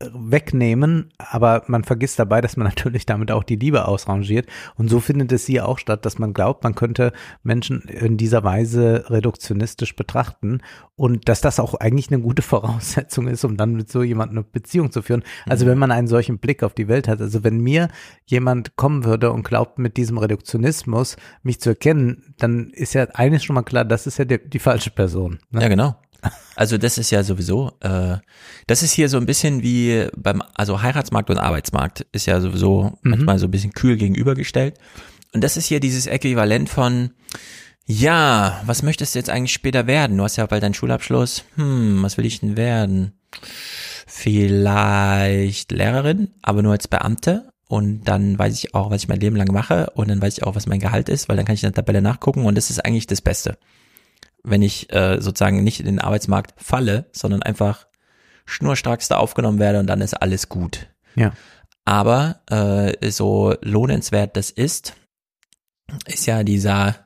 wegnehmen, 0.00 1.12
aber 1.18 1.64
man 1.66 1.82
vergisst 1.84 2.18
dabei, 2.18 2.40
dass 2.40 2.56
man 2.56 2.66
natürlich 2.68 3.06
damit 3.06 3.30
auch 3.32 3.42
die 3.42 3.56
Liebe 3.56 3.86
ausrangiert. 3.88 4.46
Und 4.76 4.88
so 4.88 5.00
findet 5.00 5.32
es 5.32 5.46
hier 5.46 5.66
auch 5.68 5.78
statt, 5.78 6.04
dass 6.06 6.18
man 6.18 6.34
glaubt, 6.34 6.62
man 6.64 6.74
könnte 6.74 7.12
Menschen 7.42 7.82
in 7.82 8.16
dieser 8.16 8.44
Weise 8.44 9.04
reduktionistisch 9.08 9.96
betrachten 9.96 10.60
und 10.94 11.28
dass 11.28 11.40
das 11.40 11.58
auch 11.60 11.74
eigentlich 11.74 12.12
eine 12.12 12.20
gute 12.22 12.42
Voraussetzung 12.48 13.26
ist, 13.28 13.44
um 13.44 13.56
dann 13.56 13.74
mit 13.74 13.90
so 13.90 14.02
jemandem 14.02 14.38
eine 14.38 14.44
Beziehung 14.44 14.92
zu 14.92 15.02
führen. 15.02 15.22
Also 15.46 15.64
Mhm. 15.64 15.70
wenn 15.70 15.78
man 15.78 15.90
einen 15.90 16.08
solchen 16.08 16.38
Blick 16.38 16.62
auf 16.62 16.74
die 16.74 16.88
Welt 16.88 17.08
hat, 17.08 17.20
also 17.20 17.42
wenn 17.42 17.58
mir 17.58 17.88
jemand 18.26 18.76
kommen 18.76 19.04
würde 19.04 19.32
und 19.32 19.42
glaubt, 19.42 19.78
mit 19.78 19.96
diesem 19.96 20.18
Reduktionismus 20.18 21.16
mich 21.42 21.60
zu 21.60 21.70
erkennen, 21.70 22.34
dann 22.38 22.70
ist 22.70 22.94
ja 22.94 23.04
eines 23.14 23.42
schon 23.44 23.54
mal 23.54 23.62
klar, 23.62 23.84
das 23.84 24.06
ist 24.06 24.18
ja 24.18 24.24
die, 24.24 24.38
die 24.48 24.58
falsche 24.60 24.90
Person. 24.90 25.38
ne? 25.50 25.62
Ja, 25.62 25.68
genau. 25.68 25.96
Also 26.56 26.76
das 26.78 26.98
ist 26.98 27.10
ja 27.10 27.22
sowieso, 27.22 27.72
äh, 27.80 28.16
das 28.66 28.82
ist 28.82 28.92
hier 28.92 29.08
so 29.08 29.16
ein 29.18 29.26
bisschen 29.26 29.62
wie 29.62 30.08
beim, 30.16 30.42
also 30.54 30.82
Heiratsmarkt 30.82 31.30
und 31.30 31.38
Arbeitsmarkt 31.38 32.06
ist 32.10 32.26
ja 32.26 32.40
sowieso 32.40 32.98
Mhm. 33.02 33.10
manchmal 33.10 33.38
so 33.38 33.46
ein 33.46 33.50
bisschen 33.52 33.72
kühl 33.72 33.96
gegenübergestellt. 33.96 34.74
Und 35.32 35.44
das 35.44 35.56
ist 35.56 35.66
hier 35.66 35.78
dieses 35.78 36.06
Äquivalent 36.06 36.68
von, 36.68 37.10
ja, 37.86 38.60
was 38.66 38.82
möchtest 38.82 39.14
du 39.14 39.18
jetzt 39.20 39.30
eigentlich 39.30 39.52
später 39.52 39.86
werden? 39.86 40.16
Du 40.16 40.24
hast 40.24 40.36
ja 40.36 40.46
bald 40.46 40.62
deinen 40.62 40.74
Schulabschluss. 40.74 41.44
Hm, 41.54 42.02
was 42.02 42.16
will 42.18 42.26
ich 42.26 42.40
denn 42.40 42.56
werden? 42.56 43.12
Vielleicht 44.06 45.70
Lehrerin, 45.70 46.28
aber 46.42 46.62
nur 46.62 46.72
als 46.72 46.88
Beamte. 46.88 47.50
Und 47.68 48.04
dann 48.04 48.38
weiß 48.38 48.54
ich 48.54 48.74
auch, 48.74 48.90
was 48.90 49.02
ich 49.02 49.08
mein 49.08 49.20
Leben 49.20 49.36
lang 49.36 49.52
mache. 49.52 49.90
Und 49.94 50.08
dann 50.08 50.20
weiß 50.20 50.38
ich 50.38 50.44
auch, 50.44 50.54
was 50.56 50.66
mein 50.66 50.80
Gehalt 50.80 51.08
ist, 51.08 51.28
weil 51.28 51.36
dann 51.36 51.44
kann 51.44 51.54
ich 51.54 51.62
in 51.62 51.68
der 51.68 51.74
Tabelle 51.74 52.00
nachgucken. 52.02 52.46
Und 52.46 52.56
das 52.56 52.70
ist 52.70 52.84
eigentlich 52.84 53.06
das 53.06 53.20
Beste 53.20 53.58
wenn 54.50 54.62
ich 54.62 54.92
äh, 54.92 55.20
sozusagen 55.20 55.62
nicht 55.64 55.80
in 55.80 55.86
den 55.86 55.98
Arbeitsmarkt 55.98 56.54
falle, 56.62 57.06
sondern 57.12 57.42
einfach 57.42 57.86
schnurstracks 58.46 59.08
da 59.08 59.18
aufgenommen 59.18 59.58
werde 59.58 59.78
und 59.80 59.86
dann 59.86 60.00
ist 60.00 60.14
alles 60.14 60.48
gut. 60.48 60.88
Ja. 61.14 61.32
Aber 61.84 62.40
äh, 62.50 63.10
so 63.10 63.54
lohnenswert 63.62 64.36
das 64.36 64.50
ist, 64.50 64.94
ist 66.06 66.26
ja 66.26 66.42
dieser 66.42 66.96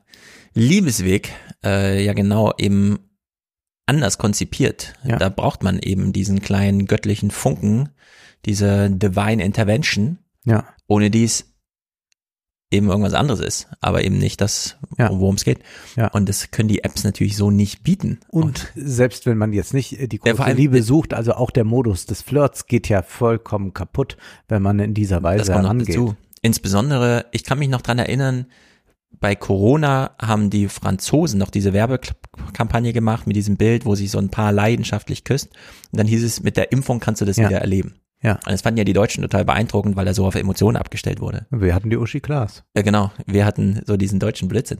Liebesweg 0.54 1.32
äh, 1.64 2.04
ja 2.04 2.12
genau 2.12 2.52
eben 2.58 2.98
anders 3.86 4.18
konzipiert. 4.18 4.94
Ja. 5.04 5.16
Da 5.16 5.28
braucht 5.28 5.62
man 5.62 5.78
eben 5.78 6.12
diesen 6.12 6.40
kleinen 6.40 6.86
göttlichen 6.86 7.30
Funken, 7.30 7.90
diese 8.44 8.90
Divine 8.90 9.42
Intervention, 9.44 10.18
Ja. 10.44 10.66
ohne 10.86 11.10
die 11.10 11.24
es 11.24 11.51
eben 12.72 12.88
irgendwas 12.88 13.14
anderes 13.14 13.40
ist, 13.40 13.68
aber 13.80 14.02
eben 14.04 14.18
nicht 14.18 14.40
das, 14.40 14.76
worum 14.96 15.34
es 15.36 15.44
geht. 15.44 15.60
Ja. 15.96 16.08
Und 16.08 16.28
das 16.28 16.50
können 16.50 16.68
die 16.68 16.82
Apps 16.84 17.04
natürlich 17.04 17.36
so 17.36 17.50
nicht 17.50 17.82
bieten. 17.84 18.20
Und 18.28 18.72
selbst 18.74 19.26
wenn 19.26 19.38
man 19.38 19.52
jetzt 19.52 19.74
nicht 19.74 19.98
äh, 20.00 20.08
die 20.08 20.20
Ja, 20.24 20.32
große 20.32 20.44
allem- 20.44 20.56
Liebe 20.56 20.82
sucht, 20.82 21.14
also 21.14 21.34
auch 21.34 21.50
der 21.50 21.64
Modus 21.64 22.06
des 22.06 22.22
Flirts 22.22 22.66
geht 22.66 22.88
ja 22.88 23.02
vollkommen 23.02 23.74
kaputt, 23.74 24.16
wenn 24.48 24.62
man 24.62 24.78
in 24.78 24.94
dieser 24.94 25.16
das 25.20 25.22
Weise 25.24 25.52
kommt 25.52 25.62
noch 25.64 25.70
herangeht. 25.70 25.88
dazu. 25.90 26.16
Insbesondere, 26.40 27.26
ich 27.32 27.44
kann 27.44 27.58
mich 27.58 27.68
noch 27.68 27.82
dran 27.82 27.98
erinnern, 27.98 28.46
bei 29.20 29.36
Corona 29.36 30.12
haben 30.20 30.48
die 30.50 30.68
Franzosen 30.68 31.38
noch 31.38 31.50
diese 31.50 31.72
Werbekampagne 31.72 32.92
gemacht 32.92 33.26
mit 33.26 33.36
diesem 33.36 33.56
Bild, 33.56 33.84
wo 33.84 33.94
sich 33.94 34.10
so 34.10 34.18
ein 34.18 34.30
Paar 34.30 34.52
leidenschaftlich 34.52 35.22
küsst. 35.24 35.48
Und 35.92 35.98
dann 35.98 36.06
hieß 36.06 36.24
es, 36.24 36.42
mit 36.42 36.56
der 36.56 36.72
Impfung 36.72 36.98
kannst 36.98 37.20
du 37.20 37.24
das 37.24 37.36
Ja. 37.36 37.48
wieder 37.48 37.60
erleben. 37.60 37.94
Ja. 38.22 38.34
Und 38.34 38.52
das 38.52 38.62
fanden 38.62 38.78
ja 38.78 38.84
die 38.84 38.92
Deutschen 38.92 39.22
total 39.22 39.44
beeindruckend, 39.44 39.96
weil 39.96 40.06
er 40.06 40.14
so 40.14 40.26
auf 40.26 40.34
Emotionen 40.34 40.76
abgestellt 40.76 41.20
wurde. 41.20 41.46
Wir 41.50 41.74
hatten 41.74 41.90
die 41.90 41.96
Uschi 41.96 42.20
Klaas. 42.20 42.64
Ja, 42.76 42.82
genau. 42.82 43.10
Wir 43.26 43.44
hatten 43.44 43.80
so 43.86 43.96
diesen 43.96 44.20
deutschen 44.20 44.48
Blödsinn. 44.48 44.78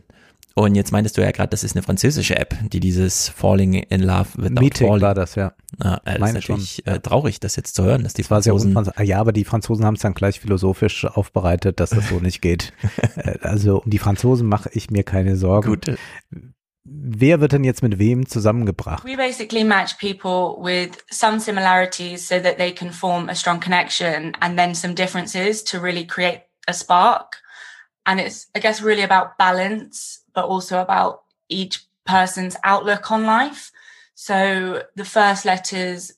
Und 0.54 0.74
jetzt 0.74 0.92
meintest 0.92 1.16
du 1.16 1.22
ja 1.22 1.30
gerade, 1.30 1.48
das 1.48 1.64
ist 1.64 1.74
eine 1.76 1.82
französische 1.82 2.36
App, 2.36 2.54
die 2.70 2.80
dieses 2.80 3.28
Falling 3.28 3.74
in 3.74 4.02
Love 4.02 4.28
without 4.36 4.60
Meeting 4.60 4.88
falling. 4.88 5.02
war 5.02 5.14
das, 5.14 5.34
ja. 5.34 5.54
Ja, 5.82 5.94
äh, 6.04 6.12
das 6.12 6.18
Meine 6.18 6.38
ist 6.38 6.48
natürlich 6.48 6.86
äh, 6.86 7.00
traurig, 7.00 7.40
das 7.40 7.56
jetzt 7.56 7.74
zu 7.74 7.84
hören, 7.84 8.02
dass 8.02 8.12
die 8.12 8.22
Das 8.22 8.30
war 8.30 8.42
sehr 8.42 8.52
Franzosen 8.52 8.92
ah, 8.96 9.02
Ja, 9.02 9.18
aber 9.18 9.32
die 9.32 9.44
Franzosen 9.44 9.86
haben 9.86 9.94
es 9.94 10.02
dann 10.02 10.12
gleich 10.12 10.40
philosophisch 10.40 11.06
aufbereitet, 11.06 11.80
dass 11.80 11.90
das 11.90 12.08
so 12.08 12.20
nicht 12.20 12.42
geht. 12.42 12.72
Äh, 13.14 13.38
also 13.42 13.82
um 13.82 13.90
die 13.90 13.98
Franzosen 13.98 14.48
mache 14.48 14.70
ich 14.72 14.90
mir 14.90 15.02
keine 15.02 15.36
Sorgen. 15.36 15.68
Gut. 15.68 15.96
Wer 16.94 17.40
wird 17.40 17.52
denn 17.52 17.64
jetzt 17.64 17.82
mit 17.82 17.98
wem 17.98 18.26
zusammengebracht? 18.26 19.04
We 19.04 19.16
basically 19.16 19.64
match 19.64 19.96
people 19.98 20.56
with 20.58 21.02
some 21.10 21.40
similarities 21.40 22.26
so 22.26 22.38
that 22.40 22.58
they 22.58 22.72
can 22.72 22.92
form 22.92 23.28
a 23.28 23.34
strong 23.34 23.60
connection 23.60 24.34
and 24.40 24.58
then 24.58 24.74
some 24.74 24.94
differences 24.94 25.62
to 25.64 25.80
really 25.80 26.04
create 26.06 26.42
a 26.68 26.74
spark. 26.74 27.40
And 28.04 28.20
it's, 28.20 28.48
I 28.54 28.58
guess, 28.58 28.82
really 28.82 29.02
about 29.02 29.38
balance, 29.38 30.20
but 30.34 30.44
also 30.44 30.80
about 30.80 31.22
each 31.48 31.86
person's 32.04 32.56
outlook 32.62 33.10
on 33.10 33.24
life. 33.24 33.70
So 34.14 34.82
the 34.94 35.04
first 35.04 35.44
letters, 35.44 36.12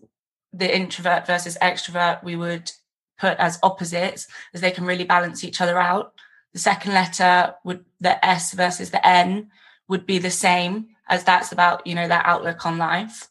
the 0.52 0.74
introvert 0.74 1.26
versus 1.26 1.56
extrovert, 1.62 2.24
we 2.24 2.36
would 2.36 2.72
put 3.18 3.38
as 3.38 3.58
opposites 3.62 4.26
as 4.52 4.60
they 4.60 4.72
can 4.72 4.86
really 4.86 5.04
balance 5.04 5.44
each 5.44 5.60
other 5.60 5.78
out. 5.78 6.14
The 6.52 6.58
second 6.58 6.94
letter 6.94 7.54
would, 7.64 7.84
the 8.00 8.24
S 8.24 8.54
versus 8.54 8.90
the 8.90 9.06
N 9.06 9.50
would 9.88 10.06
be 10.06 10.18
the 10.18 10.30
same 10.30 10.88
as 11.08 11.24
that's 11.24 11.52
about, 11.52 11.86
you 11.86 11.94
know, 11.94 12.08
their 12.08 12.26
outlook 12.26 12.64
on 12.64 12.78
life. 12.78 13.28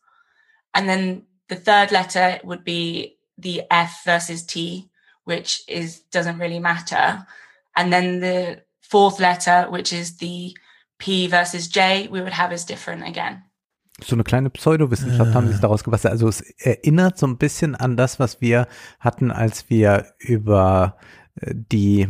And 0.74 0.88
then 0.88 1.24
the 1.50 1.56
third 1.56 1.92
letter 1.92 2.40
would 2.44 2.64
be 2.64 3.18
the 3.38 3.64
F 3.70 4.04
versus 4.06 4.44
T, 4.44 4.90
which 5.24 5.64
is, 5.68 6.02
doesn't 6.12 6.40
really 6.40 6.60
matter. 6.60 7.26
And 7.76 7.92
then 7.92 8.20
the 8.20 8.64
fourth 8.82 9.20
letter, 9.20 9.68
which 9.70 9.92
is 9.92 10.18
the 10.18 10.56
P 11.00 11.28
versus 11.28 11.68
J, 11.68 12.08
we 12.08 12.22
would 12.22 12.34
have 12.34 12.52
is 12.52 12.66
different 12.66 13.08
again. 13.08 13.44
So 14.02 14.16
eine 14.16 14.24
kleine 14.24 14.50
Pseudowissenschaft 14.50 15.36
haben 15.36 15.48
sich 15.48 15.58
ah. 15.58 15.62
daraus 15.62 15.84
gebastelt. 15.84 16.14
Also 16.14 16.28
es 16.28 16.42
erinnert 16.42 17.18
so 17.18 17.28
ein 17.28 17.38
bisschen 17.38 17.76
an 17.76 17.96
das, 17.96 18.20
was 18.20 18.42
wir 18.42 18.68
hatten, 19.00 19.32
als 19.32 19.70
wir 19.70 20.14
über 20.18 20.98
äh, 21.36 21.54
die 21.54 22.10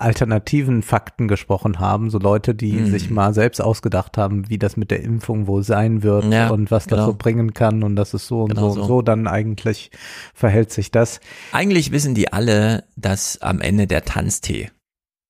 alternativen 0.00 0.82
Fakten 0.82 1.28
gesprochen 1.28 1.78
haben, 1.78 2.10
so 2.10 2.18
Leute, 2.18 2.54
die 2.54 2.72
Mhm. 2.72 2.90
sich 2.90 3.10
mal 3.10 3.34
selbst 3.34 3.60
ausgedacht 3.60 4.16
haben, 4.18 4.48
wie 4.48 4.58
das 4.58 4.76
mit 4.76 4.90
der 4.90 5.02
Impfung 5.02 5.46
wohl 5.46 5.62
sein 5.62 6.02
wird 6.02 6.24
Ja, 6.32 6.48
und 6.50 6.70
was 6.70 6.84
das 6.86 6.96
genau. 6.98 7.06
so 7.06 7.14
bringen 7.14 7.54
kann 7.54 7.82
und 7.82 7.96
das 7.96 8.14
ist 8.14 8.26
so 8.26 8.42
und 8.42 8.50
Genau 8.50 8.70
so 8.70 8.80
und 8.80 8.86
so. 8.86 8.86
so, 8.86 9.02
dann 9.02 9.26
eigentlich 9.26 9.90
verhält 10.34 10.72
sich 10.72 10.90
das. 10.90 11.20
Eigentlich 11.52 11.92
wissen 11.92 12.14
die 12.14 12.32
alle, 12.32 12.84
dass 12.96 13.40
am 13.42 13.60
Ende 13.60 13.86
der 13.86 14.04
Tanztee 14.04 14.70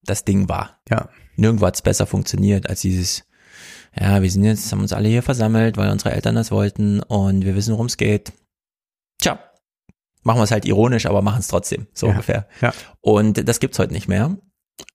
das 0.05 0.25
Ding 0.25 0.49
war. 0.49 0.79
Ja. 0.89 1.09
Nirgendwo 1.37 1.67
hat's 1.67 1.83
besser 1.83 2.07
funktioniert 2.07 2.69
als 2.69 2.81
dieses, 2.83 3.25
ja, 3.99 4.23
wir 4.23 4.31
sind 4.31 4.45
jetzt, 4.45 4.71
haben 4.73 4.81
uns 4.81 4.93
alle 4.93 5.09
hier 5.09 5.23
versammelt, 5.23 5.77
weil 5.77 5.91
unsere 5.91 6.13
Eltern 6.15 6.35
das 6.37 6.51
wollten 6.51 7.01
und 7.03 7.45
wir 7.45 7.55
wissen, 7.57 7.73
worum 7.73 7.87
es 7.87 7.97
geht. 7.97 8.33
Tja, 9.21 9.39
machen 10.23 10.39
wir 10.39 10.45
es 10.45 10.51
halt 10.51 10.65
ironisch, 10.65 11.07
aber 11.07 11.23
machen 11.23 11.41
es 11.41 11.49
trotzdem, 11.49 11.87
so 11.93 12.07
Ja, 12.07 12.13
ungefähr. 12.13 12.47
ja. 12.61 12.73
Und 13.01 13.49
das 13.49 13.59
gibt's 13.61 13.79
heute 13.79 13.93
nicht 13.93 14.07
mehr. 14.09 14.37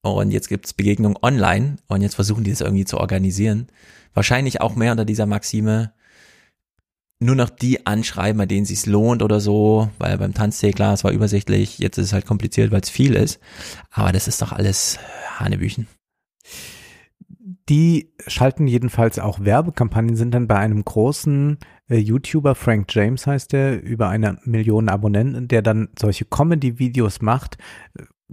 Und 0.02 0.32
jetzt 0.32 0.50
gibt's 0.50 0.74
Begegnungen 0.74 1.18
online 1.22 1.78
und 1.88 2.02
jetzt 2.02 2.16
versuchen 2.16 2.44
die 2.44 2.52
das 2.52 2.62
irgendwie 2.62 2.86
zu 2.86 2.98
organisieren. 2.98 3.68
Wahrscheinlich 4.14 4.62
auch 4.62 4.76
mehr 4.76 4.92
unter 4.92 5.06
dieser 5.06 5.26
Maxime, 5.26 5.94
nur 7.20 7.36
noch 7.36 7.50
die 7.50 7.86
anschreiben, 7.86 8.38
bei 8.38 8.46
denen 8.46 8.66
es 8.66 8.86
lohnt 8.86 9.24
oder 9.24 9.40
so, 9.40 9.90
weil 10.00 10.18
beim 10.18 10.34
Tanztee, 10.34 10.72
klar, 10.72 10.94
es 10.94 11.04
war 11.04 11.12
übersichtlich, 11.12 11.80
jetzt 11.80 11.98
ist 11.98 12.08
es 12.08 12.14
halt 12.14 12.26
kompliziert, 12.26 12.72
weil 12.72 12.82
es 12.82 12.90
viel 12.90 13.16
ist. 13.16 13.40
Aber 13.92 14.12
das 14.12 14.28
ist 14.28 14.42
doch 14.42 14.52
alles 14.52 15.00
Hanebüchen. 15.38 15.88
Die 17.70 18.14
schalten 18.28 18.68
jedenfalls 18.68 19.18
auch 19.18 19.40
Werbekampagnen, 19.40 20.16
sind 20.16 20.32
dann 20.32 20.48
bei 20.48 20.58
einem 20.58 20.86
großen 20.86 21.58
äh, 21.90 21.98
YouTuber, 21.98 22.54
Frank 22.54 22.94
James 22.94 23.26
heißt 23.26 23.54
der, 23.54 23.82
über 23.82 24.10
eine 24.10 24.40
Million 24.44 24.90
Abonnenten, 24.90 25.48
der 25.48 25.62
dann 25.62 25.90
solche 25.98 26.26
Comedy-Videos 26.26 27.22
macht, 27.22 27.58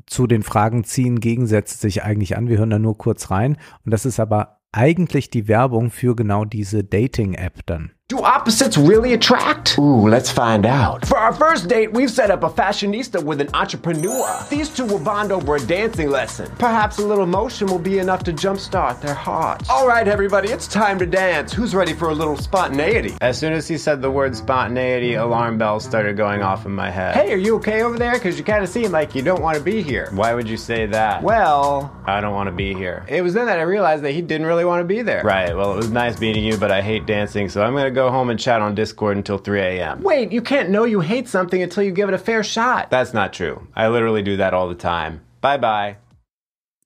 zu 0.06 0.26
den 0.26 0.42
Fragen 0.42 0.84
ziehen 0.84 1.20
Gegensätze 1.20 1.78
sich 1.78 2.02
eigentlich 2.02 2.36
an. 2.36 2.48
Wir 2.48 2.58
hören 2.58 2.70
da 2.70 2.78
nur 2.78 2.96
kurz 2.96 3.30
rein. 3.30 3.58
Und 3.84 3.92
das 3.92 4.06
ist 4.06 4.20
aber 4.20 4.60
eigentlich 4.72 5.30
die 5.30 5.48
Werbung 5.48 5.90
für 5.90 6.16
genau 6.16 6.44
diese 6.44 6.82
Dating-App 6.82 7.66
dann. 7.66 7.92
Do 8.12 8.20
opposites 8.20 8.76
really 8.76 9.14
attract? 9.14 9.78
Ooh, 9.78 10.06
let's 10.06 10.30
find 10.30 10.66
out. 10.66 11.06
For 11.06 11.16
our 11.16 11.32
first 11.32 11.66
date, 11.66 11.94
we've 11.94 12.10
set 12.10 12.30
up 12.30 12.42
a 12.42 12.50
fashionista 12.50 13.24
with 13.24 13.40
an 13.40 13.48
entrepreneur. 13.54 14.46
These 14.50 14.68
two 14.68 14.84
will 14.84 14.98
bond 14.98 15.32
over 15.32 15.56
a 15.56 15.60
dancing 15.60 16.10
lesson. 16.10 16.52
Perhaps 16.58 16.98
a 16.98 17.06
little 17.06 17.24
motion 17.24 17.68
will 17.68 17.78
be 17.78 18.00
enough 18.00 18.22
to 18.24 18.32
jumpstart 18.34 19.00
their 19.00 19.14
hearts. 19.14 19.70
All 19.70 19.88
right, 19.88 20.06
everybody, 20.06 20.50
it's 20.50 20.68
time 20.68 20.98
to 20.98 21.06
dance. 21.06 21.54
Who's 21.54 21.74
ready 21.74 21.94
for 21.94 22.10
a 22.10 22.14
little 22.14 22.36
spontaneity? 22.36 23.14
As 23.22 23.38
soon 23.38 23.54
as 23.54 23.66
he 23.66 23.78
said 23.78 24.02
the 24.02 24.10
word 24.10 24.36
spontaneity, 24.36 25.14
alarm 25.14 25.56
bells 25.56 25.82
started 25.82 26.18
going 26.18 26.42
off 26.42 26.66
in 26.66 26.72
my 26.72 26.90
head. 26.90 27.14
Hey, 27.14 27.32
are 27.32 27.38
you 27.38 27.56
okay 27.56 27.80
over 27.80 27.96
there? 27.96 28.12
Because 28.12 28.36
you 28.36 28.44
kind 28.44 28.62
of 28.62 28.68
seem 28.68 28.92
like 28.92 29.14
you 29.14 29.22
don't 29.22 29.40
want 29.40 29.56
to 29.56 29.64
be 29.64 29.80
here. 29.80 30.10
Why 30.12 30.34
would 30.34 30.50
you 30.50 30.58
say 30.58 30.84
that? 30.84 31.22
Well, 31.22 31.96
I 32.04 32.20
don't 32.20 32.34
want 32.34 32.48
to 32.48 32.54
be 32.54 32.74
here. 32.74 33.06
it 33.08 33.22
was 33.22 33.32
then 33.32 33.46
that 33.46 33.58
I 33.58 33.62
realized 33.62 34.04
that 34.04 34.12
he 34.12 34.20
didn't 34.20 34.46
really 34.46 34.66
want 34.66 34.80
to 34.80 34.84
be 34.84 35.00
there. 35.00 35.22
Right, 35.24 35.56
well, 35.56 35.72
it 35.72 35.76
was 35.76 35.90
nice 35.90 36.20
meeting 36.20 36.44
you, 36.44 36.58
but 36.58 36.70
I 36.70 36.82
hate 36.82 37.06
dancing, 37.06 37.48
so 37.48 37.62
I'm 37.62 37.72
gonna 37.72 37.90
go 37.90 38.01
home 38.10 38.30
and 38.30 38.38
chat 38.40 38.60
on 38.60 38.74
Discord 38.74 39.16
until 39.16 39.38
3 39.38 39.60
a.m. 39.60 40.02
Wait, 40.02 40.32
you 40.32 40.42
can't 40.42 40.68
know 40.70 40.84
you 40.84 41.00
hate 41.02 41.28
something 41.28 41.62
until 41.62 41.82
you 41.82 41.92
give 41.92 42.08
it 42.08 42.14
a 42.14 42.18
fair 42.18 42.42
shot. 42.44 42.90
That's 42.90 43.12
not 43.12 43.32
true. 43.32 43.60
I 43.76 43.88
literally 43.88 44.22
do 44.22 44.36
that 44.38 44.52
all 44.54 44.68
the 44.68 44.74
time. 44.76 45.20
Bye 45.40 45.58
bye. 45.58 45.96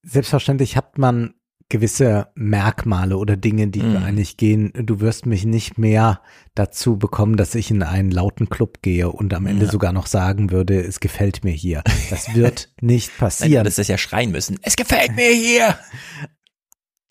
Selbstverständlich 0.02 0.76
hat 0.76 0.98
man 0.98 1.34
gewisse 1.68 2.28
Merkmale 2.36 3.16
oder 3.16 3.36
Dinge, 3.36 3.66
die 3.66 3.82
Mhm. 3.82 3.96
eigentlich 4.04 4.36
gehen. 4.36 4.72
Du 4.76 5.00
wirst 5.00 5.26
mich 5.26 5.44
nicht 5.44 5.78
mehr 5.78 6.20
dazu 6.54 6.96
bekommen, 6.96 7.36
dass 7.36 7.56
ich 7.56 7.72
in 7.72 7.82
einen 7.82 8.12
lauten 8.12 8.48
Club 8.48 8.82
gehe 8.82 9.10
und 9.10 9.34
am 9.34 9.46
Ende 9.46 9.64
Ja. 9.66 9.72
sogar 9.72 9.92
noch 9.92 10.06
sagen 10.06 10.52
würde, 10.52 10.78
es 10.80 11.00
gefällt 11.00 11.42
mir 11.42 11.50
hier. 11.52 11.82
Das 12.08 12.36
wird 12.36 12.68
nicht 12.80 13.08
Nein, 13.10 13.18
passieren. 13.18 13.64
das 13.64 13.78
ist 13.80 13.88
ja 13.88 13.98
schreien 13.98 14.30
müssen. 14.30 14.58
Es 14.62 14.76
gefällt 14.76 15.16
mir 15.16 15.30
hier. 15.32 15.76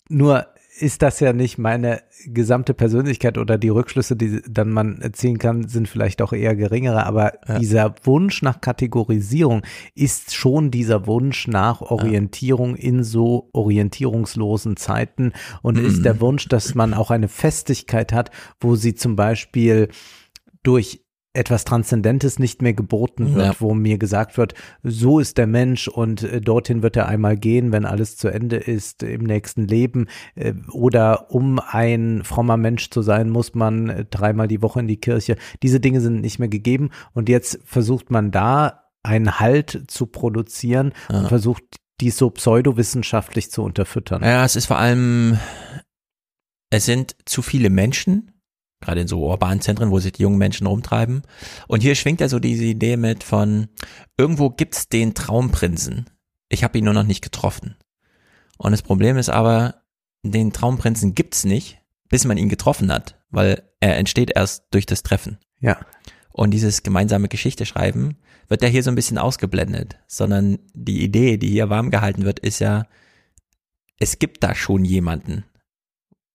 Nur 0.08 0.46
ist 0.78 1.02
das 1.02 1.20
ja 1.20 1.32
nicht 1.32 1.58
meine 1.58 2.02
gesamte 2.26 2.74
Persönlichkeit 2.74 3.38
oder 3.38 3.56
die 3.58 3.68
Rückschlüsse, 3.68 4.16
die 4.16 4.42
dann 4.48 4.70
man 4.70 5.00
ziehen 5.12 5.38
kann, 5.38 5.68
sind 5.68 5.88
vielleicht 5.88 6.20
auch 6.22 6.32
eher 6.32 6.54
geringere, 6.56 7.06
aber 7.06 7.34
dieser 7.60 7.94
Wunsch 8.04 8.42
nach 8.42 8.60
Kategorisierung 8.60 9.62
ist 9.94 10.34
schon 10.34 10.70
dieser 10.70 11.06
Wunsch 11.06 11.48
nach 11.48 11.80
Orientierung 11.80 12.76
in 12.76 13.04
so 13.04 13.48
orientierungslosen 13.52 14.76
Zeiten. 14.76 15.32
Und 15.62 15.78
ist 15.78 15.98
Mhm. 15.98 16.02
der 16.02 16.20
Wunsch, 16.20 16.48
dass 16.48 16.74
man 16.74 16.94
auch 16.94 17.10
eine 17.10 17.28
Festigkeit 17.28 18.12
hat, 18.12 18.30
wo 18.60 18.76
sie 18.76 18.94
zum 18.94 19.16
Beispiel 19.16 19.88
durch 20.62 21.05
etwas 21.36 21.64
Transzendentes 21.64 22.38
nicht 22.38 22.62
mehr 22.62 22.72
geboten 22.74 23.34
wird, 23.34 23.46
Ja. 23.46 23.54
wo 23.60 23.74
mir 23.74 23.98
gesagt 23.98 24.36
wird, 24.38 24.54
so 24.82 25.20
ist 25.20 25.38
der 25.38 25.46
Mensch 25.46 25.86
und 25.88 26.22
äh, 26.22 26.40
dorthin 26.40 26.82
wird 26.82 26.96
er 26.96 27.06
einmal 27.08 27.36
gehen, 27.36 27.72
wenn 27.72 27.84
alles 27.84 28.16
zu 28.16 28.28
Ende 28.28 28.56
ist 28.56 29.02
im 29.02 29.24
nächsten 29.24 29.66
Leben. 29.68 30.06
Äh, 30.34 30.54
oder 30.72 31.30
um 31.30 31.58
ein 31.60 32.22
frommer 32.24 32.56
Mensch 32.56 32.90
zu 32.90 33.02
sein, 33.02 33.30
muss 33.30 33.54
man 33.54 33.88
äh, 33.88 34.04
dreimal 34.04 34.48
die 34.48 34.62
Woche 34.62 34.80
in 34.80 34.88
die 34.88 34.96
Kirche. 35.00 35.36
Diese 35.62 35.80
Dinge 35.80 36.00
sind 36.00 36.20
nicht 36.20 36.38
mehr 36.38 36.48
gegeben 36.48 36.90
und 37.12 37.28
jetzt 37.28 37.60
versucht 37.64 38.10
man 38.10 38.30
da 38.30 38.84
einen 39.02 39.38
Halt 39.38 39.84
zu 39.86 40.06
produzieren 40.06 40.92
und 41.08 41.28
versucht 41.28 41.62
dies 42.00 42.16
so 42.18 42.30
pseudowissenschaftlich 42.30 43.50
zu 43.50 43.62
unterfüttern. 43.62 44.22
Ja, 44.22 44.44
es 44.44 44.56
ist 44.56 44.66
vor 44.66 44.78
allem, 44.78 45.38
es 46.70 46.86
sind 46.86 47.16
zu 47.24 47.42
viele 47.42 47.70
Menschen, 47.70 48.32
gerade 48.80 49.00
in 49.00 49.08
so 49.08 49.26
urbanen 49.26 49.60
Zentren, 49.60 49.90
wo 49.90 49.98
sich 49.98 50.12
die 50.12 50.22
jungen 50.22 50.38
Menschen 50.38 50.66
rumtreiben. 50.66 51.22
Und 51.66 51.80
hier 51.82 51.94
schwingt 51.94 52.20
ja 52.20 52.28
so 52.28 52.38
diese 52.38 52.64
Idee 52.64 52.96
mit 52.96 53.24
von, 53.24 53.68
irgendwo 54.16 54.50
gibt's 54.50 54.88
den 54.88 55.14
Traumprinzen. 55.14 56.10
Ich 56.48 56.62
habe 56.62 56.78
ihn 56.78 56.84
nur 56.84 56.94
noch 56.94 57.04
nicht 57.04 57.22
getroffen. 57.22 57.76
Und 58.58 58.72
das 58.72 58.82
Problem 58.82 59.16
ist 59.16 59.28
aber, 59.28 59.82
den 60.22 60.52
Traumprinzen 60.52 61.14
gibt's 61.14 61.44
nicht, 61.44 61.78
bis 62.08 62.24
man 62.24 62.38
ihn 62.38 62.48
getroffen 62.48 62.92
hat, 62.92 63.20
weil 63.30 63.62
er 63.80 63.96
entsteht 63.96 64.32
erst 64.34 64.64
durch 64.70 64.86
das 64.86 65.02
Treffen. 65.02 65.38
Ja. 65.60 65.78
Und 66.32 66.50
dieses 66.50 66.82
gemeinsame 66.82 67.28
Geschichte 67.28 67.64
schreiben 67.64 68.18
wird 68.48 68.62
ja 68.62 68.68
hier 68.68 68.82
so 68.82 68.90
ein 68.90 68.94
bisschen 68.94 69.18
ausgeblendet, 69.18 69.96
sondern 70.06 70.58
die 70.74 71.02
Idee, 71.02 71.38
die 71.38 71.48
hier 71.48 71.70
warm 71.70 71.90
gehalten 71.90 72.24
wird, 72.24 72.38
ist 72.38 72.58
ja, 72.58 72.86
es 73.98 74.18
gibt 74.18 74.44
da 74.44 74.54
schon 74.54 74.84
jemanden. 74.84 75.44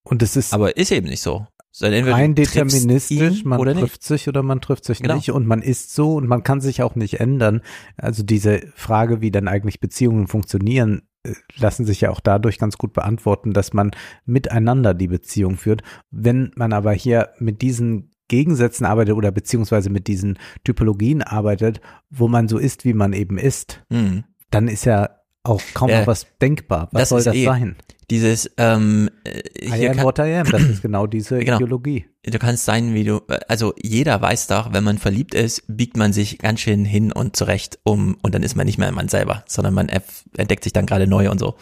Und 0.04 0.24
es 0.24 0.36
ist 0.36 0.54
aber 0.54 0.78
ist 0.78 0.92
eben 0.92 1.08
nicht 1.08 1.22
so. 1.22 1.46
Sondern 1.72 2.00
entweder 2.00 2.16
rein 2.18 2.36
deterministisch, 2.36 3.42
ihn 3.44 3.48
man 3.48 3.60
oder 3.60 3.74
nicht. 3.74 3.82
trifft 3.82 4.04
sich 4.04 4.28
oder 4.28 4.44
man 4.44 4.60
trifft 4.62 4.84
sich 4.86 5.02
Genau. 5.02 5.16
nicht 5.16 5.32
und 5.32 5.48
man 5.48 5.62
ist 5.62 5.94
so 5.96 6.16
und 6.16 6.28
man 6.28 6.44
kann 6.44 6.60
sich 6.62 6.84
auch 6.84 6.96
nicht 6.96 7.20
ändern. 7.20 7.62
Also 7.98 8.24
diese 8.24 8.62
Frage, 8.76 9.22
wie 9.22 9.32
dann 9.32 9.48
eigentlich 9.48 9.80
Beziehungen 9.80 10.28
funktionieren, 10.28 11.04
äh, 11.24 11.34
lassen 11.58 11.86
sich 11.86 12.02
ja 12.02 12.10
auch 12.10 12.20
dadurch 12.20 12.58
ganz 12.60 12.78
gut 12.78 12.94
beantworten, 12.94 13.54
dass 13.54 13.74
man 13.74 13.92
miteinander 14.26 14.94
die 14.94 15.08
Beziehung 15.08 15.56
führt. 15.58 15.82
Wenn 16.10 16.52
man 16.56 16.74
aber 16.74 16.92
hier 16.92 17.30
mit 17.40 17.62
diesen 17.62 18.12
Gegensätzen 18.28 18.86
arbeitet 18.86 19.16
oder 19.16 19.32
beziehungsweise 19.32 19.90
mit 19.90 20.08
diesen 20.08 20.38
Typologien 20.64 21.22
arbeitet, 21.22 21.82
wo 22.10 22.28
man 22.28 22.48
so 22.48 22.58
ist, 22.58 22.86
wie 22.86 22.94
man 22.94 23.14
eben 23.14 23.38
ist, 23.38 23.84
Mhm. 23.90 24.24
dann 24.52 24.68
ist 24.68 24.86
ja 24.86 25.10
auch 25.44 25.62
kaum 25.74 25.90
Ja, 25.90 26.02
noch 26.02 26.08
was 26.08 26.28
denkbar. 26.42 26.90
Was 26.92 27.10
soll 27.10 27.20
ist 27.20 27.26
das 27.28 27.36
eh 27.36 27.46
sein? 27.46 27.76
Dieses, 28.10 28.52
ähm, 28.58 29.10
äh, 29.24 29.40
I 29.66 29.72
hier 29.74 29.90
am 29.92 29.96
kann- 29.98 30.06
what 30.06 30.20
I 30.20 30.34
am, 30.36 30.50
das 30.52 30.62
ist 30.64 30.82
genau 30.82 31.08
diese 31.08 31.40
Genau. 31.40 31.56
Ideologie. 31.58 32.06
Du 32.24 32.38
kannst 32.40 32.66
sein, 32.66 32.94
wie 32.94 33.04
du, 33.06 33.22
also 33.48 33.74
jeder 33.82 34.22
weiß 34.22 34.48
doch, 34.48 34.74
wenn 34.74 34.84
man 34.84 34.98
verliebt 34.98 35.34
ist, 35.34 35.64
biegt 35.68 35.96
man 35.98 36.12
sich 36.14 36.38
ganz 36.38 36.60
schön 36.60 36.84
hin 36.86 37.12
und 37.12 37.36
zurecht 37.36 37.80
um 37.84 38.18
und 38.22 38.36
dann 38.36 38.44
ist 38.44 38.56
man 38.56 38.66
nicht 38.68 38.78
mehr 38.78 38.92
man 38.92 39.08
selber, 39.08 39.44
sondern 39.48 39.74
man 39.74 39.90
entdeckt 40.38 40.64
sich 40.66 40.74
dann 40.74 40.86
gerade 40.86 41.08
neu 41.08 41.32
und 41.32 41.40
so. 41.40 41.56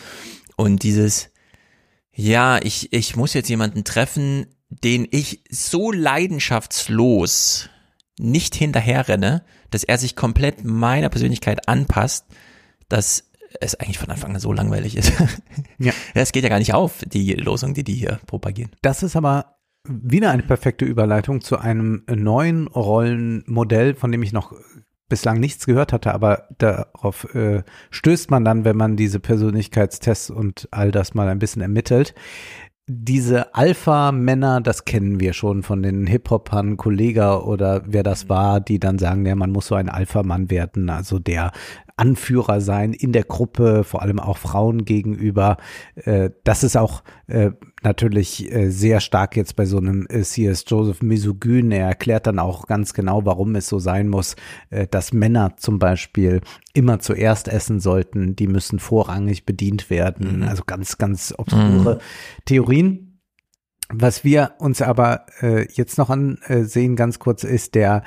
Und 0.58 0.84
dieses, 0.84 1.30
ja, 2.14 2.60
ich, 2.62 2.92
ich 2.92 3.16
muss 3.16 3.34
jetzt 3.34 3.48
jemanden 3.50 3.84
treffen, 3.86 4.48
den 4.70 5.08
ich 5.12 5.44
so 5.50 5.92
leidenschaftslos 5.92 7.70
nicht 8.20 8.56
hinterherrenne, 8.56 9.44
dass 9.72 9.84
er 9.84 9.98
sich 9.98 10.16
komplett 10.16 10.66
meiner 10.66 11.10
Persönlichkeit 11.10 11.70
anpasst, 11.70 12.26
dass 12.90 13.29
es 13.60 13.76
eigentlich 13.76 14.00
von 14.00 14.10
Anfang 14.10 14.34
an 14.34 14.40
so 14.40 14.54
langweilig 14.54 14.98
ist. 14.98 15.12
Ja. 15.82 15.94
Das 16.14 16.34
geht 16.34 16.44
ja 16.44 16.50
gar 16.50 16.60
nicht 16.60 16.74
auf, 16.74 17.06
die 17.06 17.34
Losung, 17.36 17.74
die 17.74 17.86
die 17.86 17.94
hier 17.94 18.20
propagieren. 18.26 18.72
Das 18.82 19.02
ist 19.02 19.16
aber 19.16 19.56
wieder 19.88 20.30
eine 20.32 20.44
perfekte 20.44 20.84
Überleitung 20.84 21.40
zu 21.40 21.58
einem 21.58 22.04
neuen 22.14 22.68
Rollenmodell, 22.68 23.96
von 23.96 24.12
dem 24.12 24.22
ich 24.22 24.34
noch 24.34 24.54
bislang 25.08 25.40
nichts 25.40 25.66
gehört 25.66 25.92
hatte, 25.92 26.14
aber 26.14 26.48
darauf 26.58 27.34
äh, 27.34 27.64
stößt 27.90 28.30
man 28.30 28.46
dann, 28.46 28.64
wenn 28.64 28.78
man 28.78 28.96
diese 28.96 29.20
Persönlichkeitstests 29.20 30.30
und 30.30 30.68
all 30.72 30.92
das 30.92 31.16
mal 31.16 31.28
ein 31.28 31.40
bisschen 31.40 31.62
ermittelt. 31.62 32.14
Diese 32.88 33.54
Alpha-Männer, 33.54 34.62
das 34.62 34.86
kennen 34.86 35.20
wir 35.20 35.34
schon 35.34 35.62
von 35.64 35.84
den 35.84 36.08
Hip-Hopern, 36.08 36.78
Kollega 36.78 37.38
oder 37.38 37.84
wer 37.86 38.04
das 38.04 38.30
war, 38.30 38.60
die 38.60 38.80
dann 38.80 38.98
sagen, 38.98 39.26
ja, 39.26 39.36
man 39.36 39.52
muss 39.52 39.68
so 39.68 39.76
ein 39.76 39.90
Alpha-Mann 39.90 40.50
werden, 40.50 40.90
also 40.90 41.20
der 41.20 41.52
Anführer 42.00 42.62
sein 42.62 42.94
in 42.94 43.12
der 43.12 43.24
Gruppe, 43.24 43.84
vor 43.84 44.02
allem 44.02 44.20
auch 44.20 44.38
Frauen 44.38 44.86
gegenüber. 44.86 45.58
Äh, 45.96 46.32
das 46.44 46.64
ist 46.64 46.78
auch 46.78 47.04
äh, 47.28 47.52
natürlich 47.84 48.52
äh, 48.52 48.70
sehr 48.70 49.02
stark 49.02 49.36
jetzt 49.36 49.56
bei 49.56 49.66
so 49.66 49.78
einem 49.78 50.08
C.S. 50.10 50.64
Joseph 50.68 51.02
misogyn. 51.02 51.72
Er 51.72 51.88
erklärt 51.88 52.26
dann 52.26 52.40
auch 52.40 52.68
ganz 52.68 52.94
genau, 52.94 53.26
warum 53.26 53.56
es 53.56 53.68
so 53.68 53.80
sein 53.80 54.08
muss, 54.08 54.36
dass 54.92 55.14
Männer 55.14 55.58
zum 55.58 55.80
Beispiel 55.80 56.42
immer 56.74 57.00
zuerst 57.00 57.48
essen 57.48 57.80
sollten. 57.80 58.36
Die 58.36 58.48
müssen 58.48 58.80
vorrangig 58.80 59.46
bedient 59.46 59.90
werden. 59.90 60.38
Mhm. 60.38 60.44
Also 60.44 60.64
ganz, 60.66 60.98
ganz 60.98 61.34
obskure 61.38 61.96
Mhm. 61.96 62.00
Theorien. 62.46 63.22
Was 63.92 64.24
wir 64.24 64.54
uns 64.60 64.82
aber 64.82 65.26
äh, 65.42 65.68
jetzt 65.72 65.98
noch 65.98 66.10
ansehen, 66.10 66.96
ganz 66.96 67.18
kurz, 67.20 67.44
ist 67.44 67.74
der 67.76 68.04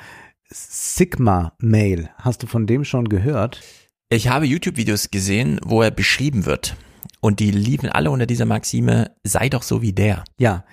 Sigma-Mail. 0.49 2.09
Hast 2.17 2.43
du 2.43 2.47
von 2.47 2.67
dem 2.67 2.85
schon 2.85 3.09
gehört? 3.09 3.61
Ich 4.09 4.27
habe 4.27 4.45
YouTube-Videos 4.45 5.09
gesehen, 5.11 5.59
wo 5.63 5.81
er 5.81 5.91
beschrieben 5.91 6.45
wird. 6.45 6.75
Und 7.21 7.39
die 7.39 7.51
liefen 7.51 7.89
alle 7.89 8.11
unter 8.11 8.25
dieser 8.25 8.45
Maxime, 8.45 9.11
sei 9.23 9.49
doch 9.49 9.63
so 9.63 9.81
wie 9.81 9.93
der. 9.93 10.23
Ja, 10.37 10.65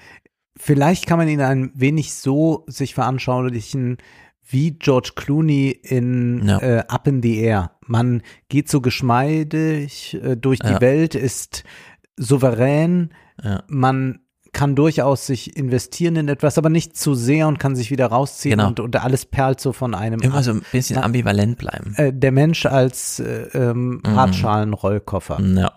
vielleicht 0.57 1.07
kann 1.07 1.18
man 1.18 1.28
ihn 1.28 1.41
ein 1.41 1.70
wenig 1.75 2.12
so 2.12 2.65
sich 2.67 2.94
veranschaulichen 2.94 3.99
wie 4.49 4.73
George 4.73 5.12
Clooney 5.15 5.70
in 5.70 6.44
Ja. 6.47 6.59
äh, 6.60 6.84
Up 6.89 7.07
in 7.07 7.23
the 7.23 7.39
Air. 7.39 7.76
Man 7.86 8.23
geht 8.49 8.68
so 8.68 8.81
geschmeidig 8.81 10.18
äh, 10.23 10.36
durch 10.36 10.59
die 10.59 10.67
Ja. 10.73 10.81
Welt, 10.81 11.15
ist 11.15 11.62
souverän, 12.18 13.15
Ja. 13.42 13.62
man 13.68 14.20
kann 14.53 14.75
durchaus 14.75 15.27
sich 15.27 15.57
investieren 15.57 16.17
in 16.17 16.29
etwas, 16.29 16.59
aber 16.59 16.69
nicht 16.70 16.97
zu 16.97 17.15
sehr 17.15 17.47
und 17.49 17.59
kann 17.59 17.77
sich 17.77 17.91
wieder 17.91 18.07
rausziehen 18.07 18.59
Genau. 18.59 18.69
und, 18.69 18.81
und 18.81 18.97
alles 19.03 19.25
perlt 19.27 19.61
so 19.61 19.73
von 19.73 19.95
einem. 19.95 20.20
Immer 20.20 20.37
ab. 20.39 20.43
so 20.45 20.51
ein 20.53 20.62
bisschen 20.73 20.97
Na, 20.97 21.05
ambivalent 21.05 21.59
bleiben. 21.59 21.95
äh, 21.97 22.12
der 22.12 22.33
Mensch 22.33 22.67
als 22.67 23.20
äh, 23.20 23.43
ähm. 23.55 24.01
Hartschalenrollkoffer. 24.07 25.41
Ja. 25.41 25.73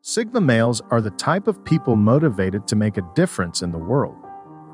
Sigma 0.00 0.40
males 0.40 0.82
are 0.90 1.02
the 1.02 1.10
type 1.18 1.48
of 1.48 1.62
people 1.64 1.94
motivated 1.96 2.66
to 2.66 2.76
make 2.76 2.98
a 2.98 3.04
difference 3.14 3.62
in 3.62 3.72
the 3.72 3.78
world. 3.78 4.14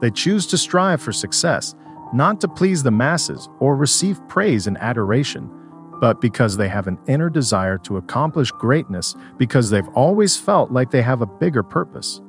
They 0.01 0.11
choose 0.11 0.47
to 0.49 0.57
strive 0.57 0.99
for 1.03 1.13
success, 1.13 1.75
not 2.13 2.41
to 2.41 2.49
please 2.49 2.83
the 2.83 2.91
masses 2.91 3.49
or 3.59 3.77
receive 3.77 4.21
praise 4.29 4.67
and 4.69 4.77
adoration, 4.79 5.51
but 6.01 6.21
because 6.21 6.57
they 6.57 6.69
have 6.69 6.87
an 6.87 6.99
inner 7.07 7.31
desire 7.31 7.79
to 7.79 7.97
accomplish 7.97 8.51
greatness 8.53 9.17
because 9.39 9.71
they've 9.71 9.89
always 9.95 10.37
felt 10.37 10.71
like 10.71 10.91
they 10.91 11.03
have 11.03 11.21
a 11.23 11.27
bigger 11.27 11.63
purpose. 11.63 12.21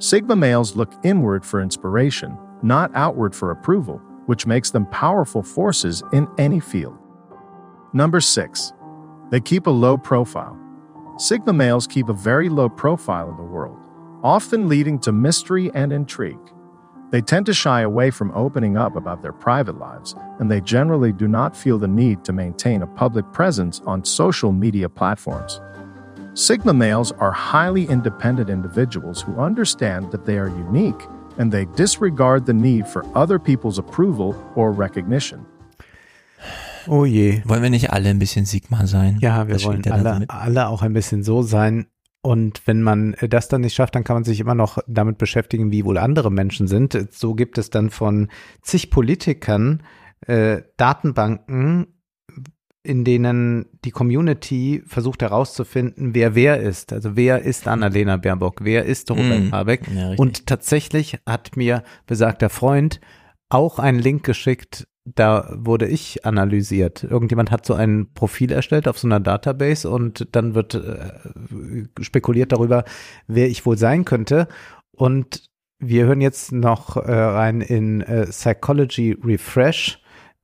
Sigma 0.00 0.36
males 0.36 0.76
look 0.76 0.92
inward 1.02 1.44
for 1.44 1.60
inspiration, 1.60 2.38
not 2.62 2.92
outward 2.94 3.34
for 3.34 3.50
approval, 3.50 4.00
which 4.26 4.46
makes 4.46 4.70
them 4.70 4.86
powerful 4.86 5.42
forces 5.42 6.04
in 6.12 6.28
any 6.38 6.60
field. 6.60 6.96
Number 7.92 8.20
six, 8.20 8.72
they 9.30 9.40
keep 9.40 9.66
a 9.66 9.70
low 9.70 9.98
profile. 9.98 10.56
Sigma 11.16 11.52
males 11.52 11.88
keep 11.88 12.08
a 12.08 12.12
very 12.12 12.48
low 12.48 12.68
profile 12.68 13.28
in 13.28 13.36
the 13.36 13.42
world, 13.42 13.76
often 14.22 14.68
leading 14.68 15.00
to 15.00 15.10
mystery 15.10 15.68
and 15.74 15.92
intrigue. 15.92 16.38
They 17.10 17.20
tend 17.20 17.46
to 17.46 17.54
shy 17.54 17.80
away 17.80 18.10
from 18.10 18.30
opening 18.36 18.76
up 18.76 18.94
about 18.94 19.20
their 19.20 19.32
private 19.32 19.78
lives, 19.78 20.14
and 20.38 20.48
they 20.48 20.60
generally 20.60 21.12
do 21.12 21.26
not 21.26 21.56
feel 21.56 21.78
the 21.78 21.88
need 21.88 22.22
to 22.24 22.32
maintain 22.32 22.82
a 22.82 22.86
public 22.86 23.32
presence 23.32 23.80
on 23.84 24.04
social 24.04 24.52
media 24.52 24.88
platforms. 24.88 25.60
Sigma 26.38 26.72
males 26.72 27.10
are 27.18 27.32
highly 27.32 27.88
independent 27.90 28.48
individuals 28.48 29.20
who 29.20 29.34
understand 29.40 30.12
that 30.12 30.24
they 30.24 30.38
are 30.38 30.48
unique 30.48 31.08
and 31.36 31.50
they 31.50 31.66
disregard 31.76 32.46
the 32.46 32.52
need 32.52 32.86
for 32.86 33.04
other 33.16 33.40
people's 33.40 33.76
approval 33.76 34.36
or 34.54 34.70
recognition. 34.70 35.44
Oh 36.86 37.04
je. 37.04 37.42
Wollen 37.44 37.62
wir 37.64 37.70
nicht 37.70 37.92
alle 37.92 38.08
ein 38.08 38.20
bisschen 38.20 38.44
Sigma 38.44 38.86
sein? 38.86 39.18
Ja, 39.20 39.48
wir 39.48 39.54
Das 39.54 39.64
wollen 39.64 39.82
alle, 39.90 40.30
alle 40.30 40.68
auch 40.68 40.82
ein 40.82 40.92
bisschen 40.92 41.24
so 41.24 41.42
sein. 41.42 41.86
Und 42.22 42.62
wenn 42.66 42.82
man 42.82 43.16
das 43.28 43.48
dann 43.48 43.62
nicht 43.62 43.74
schafft, 43.74 43.96
dann 43.96 44.04
kann 44.04 44.14
man 44.14 44.24
sich 44.24 44.38
immer 44.38 44.54
noch 44.54 44.78
damit 44.86 45.18
beschäftigen, 45.18 45.72
wie 45.72 45.84
wohl 45.84 45.98
andere 45.98 46.30
Menschen 46.30 46.68
sind. 46.68 46.96
So 47.10 47.34
gibt 47.34 47.58
es 47.58 47.70
dann 47.70 47.90
von 47.90 48.28
zig 48.62 48.90
Politikern 48.90 49.82
äh, 50.20 50.62
Datenbanken, 50.76 51.98
in 52.88 53.04
denen 53.04 53.66
die 53.84 53.90
Community 53.90 54.82
versucht 54.86 55.22
herauszufinden, 55.22 56.14
wer 56.14 56.34
wer 56.34 56.60
ist. 56.60 56.92
Also 56.92 57.16
wer 57.16 57.42
ist 57.42 57.68
Annalena 57.68 58.16
Baerbock, 58.16 58.60
wer 58.64 58.84
ist 58.86 59.10
Robert 59.10 59.44
Mm, 59.44 59.52
Habeck. 59.52 59.82
ja. 59.94 60.14
Und 60.16 60.46
tatsächlich 60.46 61.18
hat 61.26 61.56
mir 61.56 61.82
besagter 62.06 62.48
Freund 62.48 63.00
auch 63.50 63.78
einen 63.78 63.98
Link 63.98 64.24
geschickt, 64.24 64.86
da 65.04 65.50
wurde 65.56 65.86
ich 65.86 66.26
analysiert. 66.26 67.02
Irgendjemand 67.04 67.50
hat 67.50 67.64
so 67.64 67.72
ein 67.74 68.08
Profil 68.12 68.52
erstellt 68.52 68.88
auf 68.88 68.98
so 68.98 69.06
einer 69.08 69.20
Database 69.20 69.88
und 69.88 70.28
dann 70.32 70.54
wird 70.54 70.74
äh, 70.74 71.12
spekuliert 72.00 72.52
darüber, 72.52 72.84
wer 73.26 73.48
ich 73.48 73.64
wohl 73.64 73.78
sein 73.78 74.04
könnte. 74.04 74.48
Und 74.92 75.44
wir 75.78 76.06
hören 76.06 76.20
jetzt 76.20 76.52
noch 76.52 76.96
äh, 76.96 77.12
rein 77.12 77.60
in 77.60 78.00
äh, 78.02 78.26
Psychology 78.26 79.16
Refresh. 79.24 79.98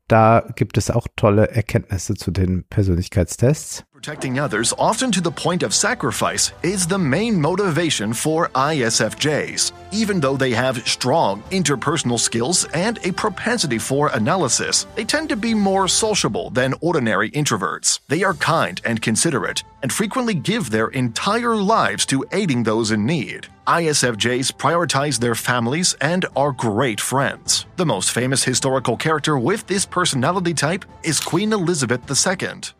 Da 0.09 0.47
gibt 0.55 0.77
es 0.77 0.91
auch 0.91 1.07
tolle 1.17 1.49
Erkenntnisse 1.49 2.15
zu 2.15 2.31
den 2.31 2.65
Persönlichkeitstests. 2.65 3.85
Protecting 4.05 4.39
others, 4.39 4.75
often 4.79 5.11
to 5.13 5.23
the 5.23 5.31
point 5.31 5.63
of 5.63 5.73
sacrifice, 5.73 6.53
is 6.63 6.87
the 6.87 6.99
main 6.99 7.41
motivation 7.41 8.13
for 8.13 8.49
ISFJs. 8.49 9.73
Even 9.93 10.21
though 10.21 10.37
they 10.37 10.51
have 10.51 10.87
strong 10.87 11.43
interpersonal 11.45 12.21
skills 12.21 12.67
and 12.75 12.99
a 13.03 13.13
propensity 13.13 13.79
for 13.79 14.11
analysis, 14.13 14.87
they 14.95 15.07
tend 15.07 15.31
to 15.31 15.37
be 15.37 15.55
more 15.55 15.89
sociable 15.89 16.51
than 16.51 16.75
ordinary 16.83 17.31
introverts. 17.31 18.01
They 18.09 18.23
are 18.25 18.35
kind 18.35 18.79
and 18.85 19.01
considerate, 19.01 19.65
and 19.83 19.91
frequently 19.91 20.35
give 20.35 20.69
their 20.69 20.89
entire 20.89 21.57
lives 21.57 22.05
to 22.07 22.27
aiding 22.31 22.65
those 22.65 22.91
in 22.91 23.07
need. 23.07 23.47
ISFJs 23.67 24.53
prioritize 24.57 25.19
their 25.19 25.35
families 25.35 25.95
and 26.03 26.27
are 26.37 26.53
great 26.53 27.01
friends. 27.01 27.65
The 27.77 27.87
most 27.87 28.11
famous 28.11 28.45
historical 28.45 28.99
character 28.99 29.39
with 29.39 29.67
this 29.67 29.87
personality 29.87 30.53
type 30.53 30.85
is 31.03 31.21
Queen 31.21 31.55
Elizabeth 31.55 32.03
II. 32.11 32.75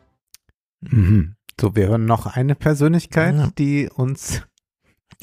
Mhm. 0.81 1.35
So, 1.59 1.75
wir 1.75 1.87
hören 1.87 2.05
noch 2.05 2.25
eine 2.25 2.55
Persönlichkeit, 2.55 3.57
die 3.57 3.89
uns 3.89 4.41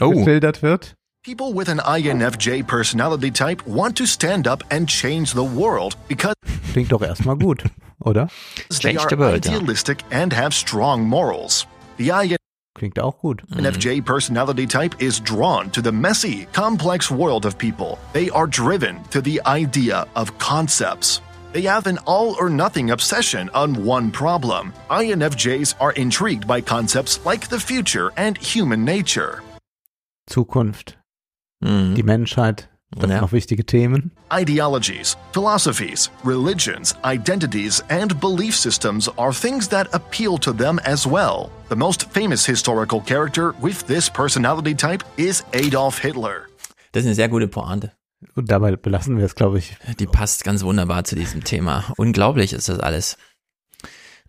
Oh. 0.01 0.11
geschildert 0.11 0.63
wird. 0.63 0.95
People 1.25 1.55
with 1.55 1.69
an 1.69 1.79
INFJ 1.79 2.63
personality 2.65 3.31
type 3.31 3.63
want 3.67 3.97
to 3.99 4.07
stand 4.07 4.49
up 4.49 4.65
and 4.71 4.89
change 4.89 5.31
the 5.35 5.37
world 5.57 5.97
because 6.09 6.35
Klingt 6.73 6.91
doch 6.91 7.03
erstmal 7.03 7.37
gut, 7.37 7.65
oder? 8.01 8.29
they 8.81 8.97
are 8.97 9.37
idealistic 9.37 9.99
and 10.11 10.35
have 10.35 10.53
strong 10.53 11.07
morals. 11.07 11.67
The 11.99 12.11
Klingt 12.75 12.99
auch 12.99 13.19
gut. 13.21 13.43
INFJ 13.57 14.01
personality 14.01 14.67
type 14.67 14.97
is 14.99 15.23
drawn 15.23 15.71
to 15.71 15.81
the 15.83 15.93
messy, 15.93 16.49
complex 16.53 17.11
world 17.11 17.45
of 17.47 17.57
people. 17.59 17.99
They 18.15 18.31
are 18.33 18.49
driven 18.49 18.97
to 19.11 19.21
the 19.21 19.41
idea 19.47 20.07
of 20.15 20.37
concepts. 20.39 21.21
They 21.53 21.63
have 21.63 21.87
an 21.87 21.99
all 22.07 22.35
or 22.41 22.49
nothing 22.49 22.91
obsession 22.91 23.51
on 23.55 23.85
one 23.85 24.11
problem. 24.11 24.73
INFJs 24.91 25.75
are 25.81 25.93
intrigued 25.93 26.47
by 26.47 26.63
concepts 26.63 27.21
like 27.27 27.49
the 27.49 27.61
future 27.61 28.11
and 28.17 28.39
human 28.39 28.85
nature. 28.85 29.43
Zukunft, 30.29 30.97
mhm. 31.63 31.95
die 31.95 32.03
Menschheit, 32.03 32.69
das 32.93 33.11
sind 33.11 33.21
noch 33.21 33.33
wichtige 33.33 33.67
Themen. 33.67 34.13
Ideologies, 34.33 35.17
philosophies, 35.33 36.11
religions, 36.25 36.95
identities, 37.05 37.83
and 37.91 38.19
belief 38.19 38.55
systems 38.57 39.09
are 39.19 39.33
things 39.33 39.69
that 39.69 39.89
appeal 39.93 40.39
to 40.39 40.53
them 40.53 40.79
as 40.87 41.07
well. 41.07 41.51
The 41.69 41.77
most 41.77 42.11
famous 42.13 42.47
historical 42.47 43.01
character 43.01 43.55
with 43.61 43.87
this 43.87 44.09
personality 44.09 44.75
type 44.75 45.03
is 45.19 45.45
Adolf 45.53 45.99
Hitler. 45.99 46.49
Das 46.93 47.03
ist 47.03 47.07
eine 47.07 47.15
sehr 47.15 47.29
gute 47.29 47.49
Pointe. 47.49 47.93
Und 48.35 48.51
dabei 48.51 48.77
belassen 48.77 49.19
wir 49.19 49.25
es, 49.25 49.35
glaube 49.35 49.59
ich. 49.59 49.77
Die 49.99 50.07
passt 50.07 50.45
ganz 50.45 50.63
wunderbar 50.63 51.05
zu 51.05 51.17
diesem 51.17 51.45
Thema. 51.45 51.93
Unglaublich 51.97 52.53
ist 52.53 52.69
das 52.69 52.79
alles. 52.79 53.17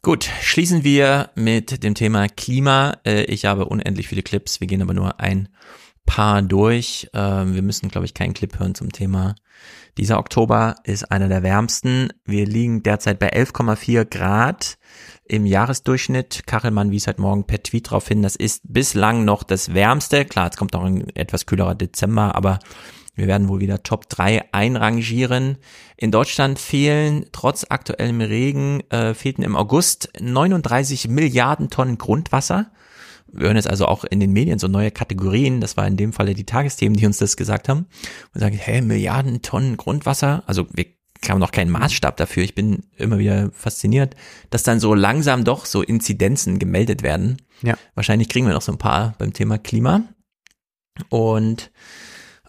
Gut, 0.02 0.30
schließen 0.42 0.84
wir 0.84 1.30
mit 1.36 1.84
dem 1.84 1.96
Thema 1.96 2.28
Klima. 2.28 2.98
Äh, 3.06 3.24
Ich 3.24 3.46
habe 3.46 3.66
unendlich 3.66 4.08
viele 4.08 4.24
Clips. 4.24 4.60
Wir 4.60 4.68
gehen 4.68 4.82
aber 4.82 4.94
nur 4.94 5.20
ein 5.20 5.50
paar 6.06 6.42
durch. 6.42 7.10
Ähm, 7.14 7.54
Wir 7.54 7.62
müssen, 7.62 7.90
glaube 7.90 8.06
ich, 8.06 8.14
keinen 8.14 8.34
Clip 8.34 8.60
hören 8.60 8.76
zum 8.76 8.92
Thema. 8.92 9.36
Dieser 9.98 10.20
Oktober 10.20 10.76
ist 10.84 11.10
einer 11.12 11.30
der 11.30 11.44
wärmsten. 11.44 12.10
Wir 12.26 12.46
liegen 12.46 12.84
derzeit 12.84 13.20
bei 13.20 13.32
11,4 13.32 14.06
Grad 14.06 14.78
im 15.24 15.46
Jahresdurchschnitt. 15.46 16.44
Kachelmann 16.48 16.92
wies 16.92 17.08
heute 17.08 17.22
Morgen 17.22 17.46
per 17.46 17.64
Tweet 17.64 17.88
darauf 17.88 18.08
hin, 18.08 18.22
das 18.24 18.36
ist 18.36 18.62
bislang 18.66 19.24
noch 19.24 19.44
das 19.44 19.74
wärmste. 19.74 20.26
Klar, 20.26 20.46
jetzt 20.46 20.58
kommt 20.58 20.74
noch 20.74 20.84
ein 20.84 21.08
etwas 21.16 21.46
kühlerer 21.46 21.76
Dezember, 21.76 22.36
aber 22.36 22.60
wir 23.16 23.28
werden 23.28 23.48
wohl 23.48 23.60
wieder 23.60 23.84
Top 23.84 24.10
3 24.10 24.54
einrangieren. 24.54 25.58
In 25.98 26.12
Deutschland 26.12 26.58
fehlen 26.58 27.26
trotz 27.32 27.66
aktuellem 27.70 28.22
Regen, 28.22 28.82
äh, 28.90 29.14
fehlten 29.14 29.44
im 29.44 29.56
August 29.56 30.10
39 30.20 31.08
Milliarden 31.10 31.70
Tonnen 31.70 31.98
Grundwasser. 31.98 32.72
Wir 33.32 33.48
hören 33.48 33.56
jetzt 33.56 33.70
also 33.70 33.88
auch 33.88 34.04
in 34.04 34.20
den 34.20 34.32
Medien 34.32 34.60
so 34.60 34.68
neue 34.68 34.92
Kategorien. 34.92 35.62
Das 35.62 35.78
war 35.78 35.88
in 35.88 35.98
dem 35.98 36.14
Falle 36.14 36.34
die 36.34 36.46
Tagesthemen, 36.46 36.98
die 36.98 37.06
uns 37.06 37.18
das 37.18 37.38
gesagt 37.38 37.70
haben. 37.70 37.88
Und 38.34 38.42
sagen, 38.42 38.58
hä, 38.58 38.82
Milliarden 38.82 39.42
Tonnen 39.42 39.78
Grundwasser? 39.78 40.44
Also 40.48 40.68
wir 40.72 40.86
haben 41.30 41.40
noch 41.40 41.52
keinen 41.52 41.72
Maßstab 41.72 42.18
dafür. 42.18 42.44
Ich 42.44 42.56
bin 42.56 42.84
immer 42.98 43.18
wieder 43.18 43.50
fasziniert, 43.54 44.16
dass 44.50 44.64
dann 44.64 44.80
so 44.80 44.94
langsam 44.94 45.44
doch 45.44 45.66
so 45.66 45.82
Inzidenzen 45.82 46.60
gemeldet 46.60 47.04
werden. 47.04 47.38
Ja. 47.62 47.78
Wahrscheinlich 47.96 48.30
kriegen 48.30 48.48
wir 48.48 48.54
noch 48.54 48.62
so 48.62 48.72
ein 48.72 48.78
paar 48.78 49.16
beim 49.20 49.34
Thema 49.34 49.58
Klima. 49.58 50.04
Und 51.10 51.72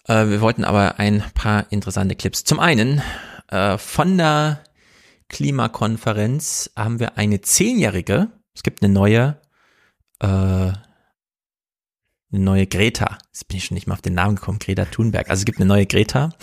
äh, 0.07 0.27
wir 0.27 0.41
wollten 0.41 0.63
aber 0.63 0.99
ein 0.99 1.23
paar 1.33 1.71
interessante 1.71 2.15
Clips. 2.15 2.43
Zum 2.43 2.59
einen, 2.59 3.01
äh, 3.49 3.77
von 3.77 4.17
der 4.17 4.61
Klimakonferenz 5.29 6.71
haben 6.75 6.99
wir 6.99 7.17
eine 7.17 7.41
zehnjährige, 7.41 8.29
es 8.53 8.63
gibt 8.63 8.83
eine 8.83 8.93
neue, 8.93 9.39
äh, 10.19 10.27
eine 10.27 10.79
neue 12.31 12.67
Greta. 12.67 13.17
Jetzt 13.27 13.47
bin 13.47 13.57
ich 13.57 13.65
schon 13.65 13.75
nicht 13.75 13.87
mal 13.87 13.93
auf 13.95 14.01
den 14.01 14.13
Namen 14.13 14.35
gekommen, 14.35 14.59
Greta 14.59 14.85
Thunberg. 14.85 15.29
Also 15.29 15.41
es 15.41 15.45
gibt 15.45 15.59
eine 15.59 15.67
neue 15.67 15.85
Greta. 15.85 16.29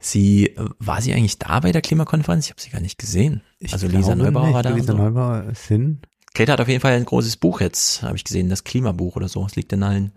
Sie, 0.00 0.46
äh, 0.46 0.68
war 0.78 1.02
sie 1.02 1.12
eigentlich 1.12 1.38
da 1.38 1.58
bei 1.58 1.72
der 1.72 1.82
Klimakonferenz? 1.82 2.46
Ich 2.46 2.50
habe 2.52 2.60
sie 2.60 2.70
gar 2.70 2.80
nicht 2.80 2.98
gesehen. 2.98 3.42
also 3.72 3.88
Lisa 3.88 4.14
Neubauer 4.14 4.46
nicht. 4.46 4.54
war 4.54 4.62
da. 4.62 4.70
Lisa 4.70 4.92
so. 4.92 4.98
Neubauer 4.98 5.44
ist 5.50 5.66
hin. 5.66 6.02
Greta 6.38 6.52
hat 6.52 6.60
auf 6.60 6.68
jeden 6.68 6.80
Fall 6.80 6.92
ein 6.92 7.04
großes 7.04 7.36
Buch 7.38 7.60
jetzt, 7.60 8.04
habe 8.04 8.14
ich 8.14 8.22
gesehen, 8.22 8.48
das 8.48 8.62
Klimabuch 8.62 9.16
oder 9.16 9.26
so. 9.26 9.44
Es 9.44 9.56
liegt 9.56 9.72
in 9.72 9.82
allen 9.82 10.12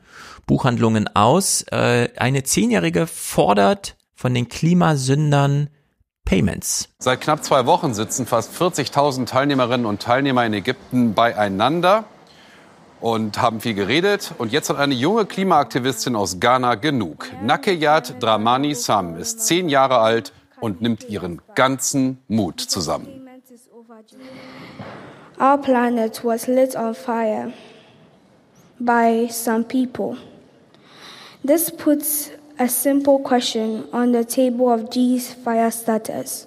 Buchhandlungen 0.45 1.07
aus. 1.15 1.63
Äh, 1.71 2.09
eine 2.15 2.43
Zehnjährige 2.43 3.07
fordert 3.07 3.97
von 4.13 4.31
den 4.35 4.47
Klimasündern 4.47 5.71
Payments. 6.23 6.89
Seit 6.99 7.21
knapp 7.21 7.43
zwei 7.43 7.65
Wochen 7.65 7.95
sitzen 7.95 8.27
fast 8.27 8.53
40.000 8.53 9.25
Teilnehmerinnen 9.25 9.87
und 9.87 9.99
Teilnehmer 9.99 10.45
in 10.45 10.53
Ägypten 10.53 11.15
beieinander. 11.15 12.03
und 12.99 13.41
haben 13.41 13.59
viel 13.59 13.73
geredet. 13.73 14.35
Und 14.37 14.51
jetzt 14.51 14.69
hat 14.69 14.77
eine 14.77 14.93
junge 14.93 15.25
Klimaaktivistin 15.25 16.15
aus 16.15 16.39
Ghana 16.39 16.75
genug. 16.75 17.31
Nakeyat 17.41 18.21
Dramani 18.21 18.75
Sam 18.75 19.17
ist 19.17 19.39
zehn 19.47 19.69
Jahre 19.69 19.97
alt 19.97 20.33
und 20.59 20.83
nimmt 20.83 21.09
ihren 21.09 21.41
ganzen 21.55 22.19
Mut 22.27 22.61
zusammen. 22.61 23.07
Our 25.41 25.57
planet 25.57 26.23
was 26.23 26.47
lit 26.47 26.75
on 26.75 26.93
fire 26.93 27.51
by 28.79 29.25
some 29.31 29.63
people. 29.63 30.19
This 31.43 31.71
puts 31.71 32.29
a 32.59 32.69
simple 32.69 33.17
question 33.17 33.87
on 33.91 34.11
the 34.11 34.23
table 34.23 34.71
of 34.71 34.91
these 34.91 35.33
fire 35.33 35.71
starters. 35.71 36.45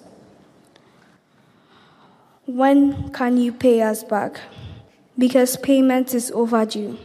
When 2.45 3.09
can 3.09 3.35
you 3.35 3.51
pay 3.51 3.81
us 3.81 4.05
back? 4.05 4.39
Because 5.17 5.57
payment 5.57 6.13
is 6.13 6.31
overdue. 6.31 6.97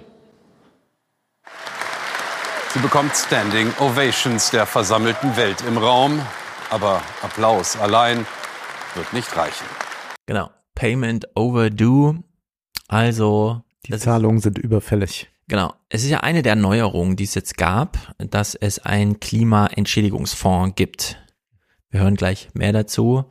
Sie 2.73 2.79
bekommt 2.79 3.17
Standing 3.17 3.73
Ovations 3.81 4.51
der 4.51 4.65
versammelten 4.65 5.37
Welt 5.37 5.61
im 5.67 5.77
Raum. 5.77 6.23
Aber 6.71 7.03
Applaus 7.23 7.77
allein 7.77 8.25
wird 8.95 9.13
nicht 9.13 9.37
reichen. 9.37 9.67
Genau. 10.27 10.51
Payment 10.81 11.29
overdue. 11.35 12.25
Also. 12.89 13.61
Die 13.87 13.99
Zahlungen 13.99 14.41
sind 14.41 14.57
überfällig. 14.57 15.29
Genau. 15.47 15.75
Es 15.91 16.05
ist 16.05 16.09
ja 16.09 16.21
eine 16.21 16.41
der 16.41 16.57
Neuerungen, 16.57 17.17
die 17.17 17.25
es 17.25 17.35
jetzt 17.35 17.59
gab, 17.59 17.99
dass 18.17 18.55
es 18.55 18.79
einen 18.79 19.21
Klimaentschädigungsfonds 19.21 20.77
gibt. 20.77 21.19
Wir 21.91 22.01
hören 22.01 22.17
gleich 22.17 22.49
mehr 22.55 22.73
dazu. 22.73 23.25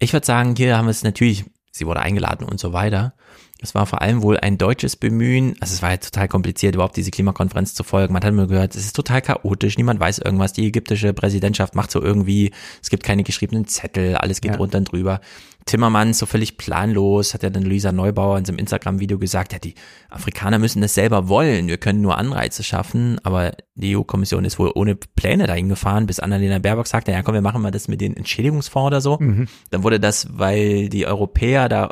Ich 0.00 0.12
würde 0.12 0.26
sagen, 0.26 0.56
hier 0.56 0.76
haben 0.76 0.86
wir 0.86 0.90
es 0.90 1.04
natürlich, 1.04 1.44
sie 1.70 1.86
wurde 1.86 2.00
eingeladen 2.00 2.44
und 2.44 2.58
so 2.58 2.72
weiter. 2.72 3.14
Es 3.60 3.74
war 3.74 3.86
vor 3.86 4.02
allem 4.02 4.22
wohl 4.22 4.38
ein 4.38 4.56
deutsches 4.56 4.94
Bemühen. 4.94 5.56
Also 5.60 5.74
es 5.74 5.82
war 5.82 5.88
halt 5.88 6.04
total 6.04 6.28
kompliziert, 6.28 6.74
überhaupt 6.76 6.96
diese 6.96 7.10
Klimakonferenz 7.10 7.74
zu 7.74 7.82
folgen. 7.82 8.12
Man 8.12 8.22
hat 8.22 8.30
immer 8.30 8.46
gehört, 8.46 8.76
es 8.76 8.84
ist 8.84 8.94
total 8.94 9.20
chaotisch, 9.20 9.76
niemand 9.76 9.98
weiß 9.98 10.18
irgendwas. 10.18 10.52
Die 10.52 10.66
ägyptische 10.66 11.12
Präsidentschaft 11.12 11.74
macht 11.74 11.90
so 11.90 12.00
irgendwie, 12.00 12.52
es 12.80 12.90
gibt 12.90 13.02
keine 13.02 13.24
geschriebenen 13.24 13.66
Zettel, 13.66 14.16
alles 14.16 14.40
geht 14.40 14.52
ja. 14.52 14.58
runter 14.58 14.78
und 14.78 14.92
drüber. 14.92 15.20
Timmermans 15.66 16.18
so 16.18 16.26
völlig 16.26 16.56
planlos, 16.56 17.34
hat 17.34 17.42
ja 17.42 17.50
dann 17.50 17.62
Luisa 17.62 17.92
Neubauer 17.92 18.38
in 18.38 18.44
seinem 18.44 18.58
Instagram-Video 18.58 19.18
gesagt, 19.18 19.52
ja, 19.52 19.58
die 19.58 19.74
Afrikaner 20.08 20.58
müssen 20.58 20.80
das 20.80 20.94
selber 20.94 21.28
wollen, 21.28 21.68
wir 21.68 21.76
können 21.76 22.00
nur 22.00 22.16
Anreize 22.16 22.62
schaffen, 22.64 23.18
aber 23.22 23.52
die 23.74 23.94
EU-Kommission 23.94 24.46
ist 24.46 24.58
wohl 24.58 24.72
ohne 24.74 24.94
Pläne 24.94 25.46
dahin 25.46 25.68
gefahren, 25.68 26.06
bis 26.06 26.20
Annalena 26.20 26.58
Baerbock 26.58 26.86
sagte, 26.86 27.12
ja 27.12 27.22
komm, 27.22 27.34
wir 27.34 27.42
machen 27.42 27.60
mal 27.60 27.70
das 27.70 27.86
mit 27.86 28.00
den 28.00 28.16
Entschädigungsfonds 28.16 28.86
oder 28.86 29.00
so. 29.02 29.18
Mhm. 29.20 29.46
Dann 29.70 29.82
wurde 29.82 30.00
das, 30.00 30.28
weil 30.38 30.88
die 30.88 31.06
Europäer 31.06 31.68
da 31.68 31.90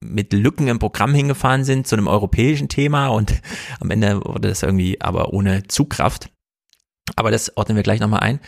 mit 0.00 0.32
Lücken 0.32 0.68
im 0.68 0.78
Programm 0.78 1.14
hingefahren 1.14 1.64
sind 1.64 1.86
zu 1.86 1.96
einem 1.96 2.06
europäischen 2.06 2.68
Thema 2.68 3.08
und 3.08 3.40
am 3.80 3.90
Ende 3.90 4.24
wurde 4.24 4.48
das 4.48 4.62
irgendwie 4.62 5.00
aber 5.00 5.32
ohne 5.32 5.66
Zugkraft. 5.66 6.30
Aber 7.16 7.30
das 7.30 7.56
ordnen 7.56 7.76
wir 7.76 7.82
gleich 7.82 8.00
nochmal 8.00 8.20
ein. 8.20 8.40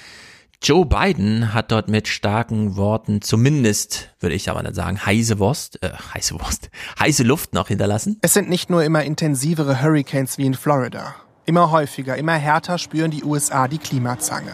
Joe 0.62 0.84
Biden 0.84 1.54
hat 1.54 1.72
dort 1.72 1.88
mit 1.88 2.06
starken 2.06 2.76
Worten 2.76 3.22
zumindest, 3.22 4.10
würde 4.20 4.34
ich 4.34 4.50
aber 4.50 4.62
dann 4.62 4.74
sagen, 4.74 5.04
heiße 5.06 5.38
Wurst, 5.38 5.82
äh, 5.82 5.90
heiße 6.14 6.38
Wurst, 6.38 6.68
heiße 7.00 7.22
Luft 7.22 7.54
noch 7.54 7.68
hinterlassen. 7.68 8.18
Es 8.20 8.34
sind 8.34 8.50
nicht 8.50 8.68
nur 8.68 8.84
immer 8.84 9.02
intensivere 9.02 9.80
Hurricanes 9.80 10.36
wie 10.36 10.44
in 10.44 10.52
Florida. 10.52 11.14
Immer 11.46 11.70
häufiger, 11.70 12.16
immer 12.18 12.34
härter 12.34 12.76
spüren 12.76 13.10
die 13.10 13.24
USA 13.24 13.68
die 13.68 13.78
Klimazange. 13.78 14.52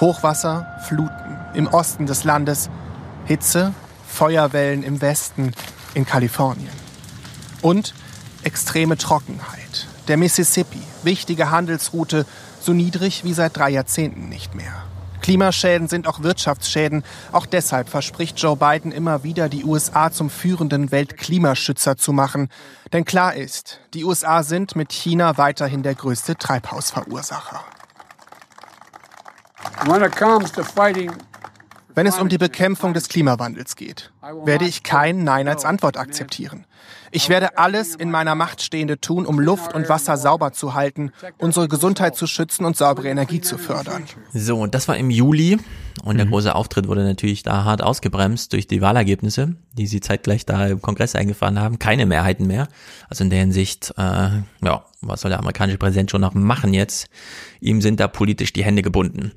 Hochwasser, 0.00 0.66
Fluten 0.88 1.36
im 1.52 1.66
Osten 1.66 2.06
des 2.06 2.24
Landes, 2.24 2.70
Hitze, 3.26 3.74
Feuerwellen 4.06 4.82
im 4.82 5.02
Westen, 5.02 5.52
in 5.94 6.06
Kalifornien. 6.06 6.70
Und 7.62 7.94
extreme 8.42 8.96
Trockenheit. 8.96 9.86
Der 10.08 10.16
Mississippi, 10.16 10.80
wichtige 11.02 11.50
Handelsroute, 11.50 12.26
so 12.60 12.72
niedrig 12.72 13.24
wie 13.24 13.32
seit 13.32 13.56
drei 13.56 13.70
Jahrzehnten 13.70 14.28
nicht 14.28 14.54
mehr. 14.54 14.84
Klimaschäden 15.20 15.88
sind 15.88 16.06
auch 16.08 16.22
Wirtschaftsschäden. 16.22 17.04
Auch 17.32 17.46
deshalb 17.46 17.88
verspricht 17.88 18.40
Joe 18.40 18.56
Biden 18.56 18.90
immer 18.90 19.22
wieder, 19.22 19.48
die 19.48 19.64
USA 19.64 20.10
zum 20.10 20.30
führenden 20.30 20.90
Weltklimaschützer 20.90 21.96
zu 21.96 22.12
machen. 22.12 22.48
Denn 22.92 23.04
klar 23.04 23.34
ist, 23.34 23.80
die 23.94 24.04
USA 24.04 24.42
sind 24.42 24.76
mit 24.76 24.92
China 24.92 25.36
weiterhin 25.36 25.82
der 25.82 25.94
größte 25.94 26.36
Treibhausverursacher. 26.36 27.60
When 29.84 30.02
it 30.02 30.16
comes 30.16 30.50
to 30.52 30.64
fighting 30.64 31.12
wenn 31.94 32.06
es 32.06 32.18
um 32.18 32.28
die 32.28 32.38
Bekämpfung 32.38 32.94
des 32.94 33.08
Klimawandels 33.08 33.76
geht, 33.76 34.12
werde 34.44 34.64
ich 34.64 34.82
kein 34.82 35.24
Nein 35.24 35.48
als 35.48 35.64
Antwort 35.64 35.96
akzeptieren. 35.96 36.66
Ich 37.12 37.28
werde 37.28 37.58
alles 37.58 37.96
in 37.96 38.10
meiner 38.10 38.36
Macht 38.36 38.62
Stehende 38.62 39.00
tun, 39.00 39.26
um 39.26 39.40
Luft 39.40 39.74
und 39.74 39.88
Wasser 39.88 40.16
sauber 40.16 40.52
zu 40.52 40.74
halten, 40.74 41.10
unsere 41.38 41.66
Gesundheit 41.66 42.14
zu 42.14 42.26
schützen 42.28 42.64
und 42.64 42.76
saubere 42.76 43.08
Energie 43.08 43.40
zu 43.40 43.58
fördern. 43.58 44.04
So, 44.32 44.58
und 44.58 44.74
das 44.74 44.86
war 44.86 44.96
im 44.96 45.10
Juli. 45.10 45.58
Und 46.04 46.16
der 46.16 46.26
mhm. 46.26 46.30
große 46.30 46.54
Auftritt 46.54 46.86
wurde 46.86 47.04
natürlich 47.04 47.42
da 47.42 47.64
hart 47.64 47.82
ausgebremst 47.82 48.52
durch 48.52 48.66
die 48.66 48.80
Wahlergebnisse, 48.80 49.56
die 49.72 49.86
sie 49.86 50.00
zeitgleich 50.00 50.46
da 50.46 50.68
im 50.68 50.80
Kongress 50.80 51.16
eingefahren 51.16 51.58
haben. 51.58 51.78
Keine 51.78 52.06
Mehrheiten 52.06 52.46
mehr. 52.46 52.68
Also 53.08 53.24
in 53.24 53.30
der 53.30 53.40
Hinsicht, 53.40 53.92
äh, 53.98 54.28
ja, 54.62 54.84
was 55.00 55.20
soll 55.20 55.30
der 55.30 55.40
amerikanische 55.40 55.78
Präsident 55.78 56.10
schon 56.10 56.20
noch 56.20 56.34
machen 56.34 56.72
jetzt? 56.72 57.08
Ihm 57.60 57.80
sind 57.80 58.00
da 58.00 58.08
politisch 58.08 58.52
die 58.52 58.64
Hände 58.64 58.82
gebunden. 58.82 59.32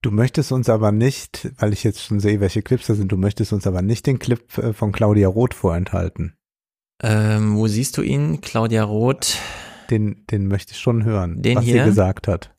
Du 0.00 0.12
möchtest 0.12 0.52
uns 0.52 0.68
aber 0.68 0.92
nicht, 0.92 1.50
weil 1.58 1.72
ich 1.72 1.82
jetzt 1.82 2.02
schon 2.02 2.20
sehe, 2.20 2.40
welche 2.40 2.62
Clips 2.62 2.86
da 2.86 2.94
sind, 2.94 3.10
du 3.10 3.16
möchtest 3.16 3.52
uns 3.52 3.66
aber 3.66 3.82
nicht 3.82 4.06
den 4.06 4.18
Clip 4.18 4.56
äh, 4.58 4.72
von 4.72 4.92
Claudia 4.92 5.28
Roth 5.28 5.54
vorenthalten. 5.54 6.36
Ähm, 7.02 7.56
wo 7.56 7.66
siehst 7.66 7.96
du 7.96 8.02
ihn, 8.02 8.40
Claudia 8.40 8.84
Roth? 8.84 9.38
Den, 9.90 10.24
den 10.30 10.46
möchte 10.46 10.72
ich 10.72 10.78
schon 10.78 11.04
hören, 11.04 11.42
den 11.42 11.56
was 11.56 11.64
hier? 11.64 11.82
sie 11.82 11.88
gesagt 11.88 12.28
hat. 12.28 12.54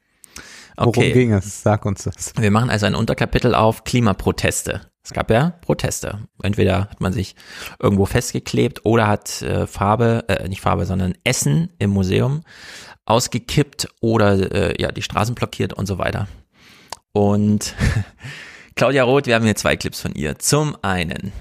Worum 0.77 0.89
okay. 0.89 1.11
ging 1.11 1.33
es? 1.33 1.61
Sag 1.61 1.85
uns 1.85 2.03
das. 2.03 2.33
Wir 2.37 2.51
machen 2.51 2.69
also 2.69 2.85
ein 2.85 2.95
Unterkapitel 2.95 3.53
auf 3.53 3.83
Klimaproteste. 3.83 4.81
Es 5.03 5.11
gab 5.11 5.29
ja 5.29 5.51
Proteste. 5.61 6.27
Entweder 6.41 6.81
hat 6.81 7.01
man 7.01 7.11
sich 7.11 7.35
irgendwo 7.79 8.05
festgeklebt 8.05 8.85
oder 8.85 9.07
hat 9.07 9.41
äh, 9.41 9.67
Farbe, 9.67 10.23
äh, 10.27 10.47
nicht 10.47 10.61
Farbe, 10.61 10.85
sondern 10.85 11.15
Essen 11.23 11.69
im 11.79 11.89
Museum 11.89 12.43
ausgekippt 13.05 13.89
oder 14.01 14.53
äh, 14.53 14.81
ja 14.81 14.91
die 14.91 15.01
Straßen 15.01 15.35
blockiert 15.35 15.73
und 15.73 15.85
so 15.85 15.97
weiter. 15.97 16.27
Und 17.11 17.75
Claudia 18.75 19.03
Roth, 19.03 19.25
wir 19.25 19.35
haben 19.35 19.45
hier 19.45 19.55
zwei 19.55 19.75
Clips 19.75 20.01
von 20.01 20.13
ihr. 20.13 20.39
Zum 20.39 20.77
einen. 20.81 21.31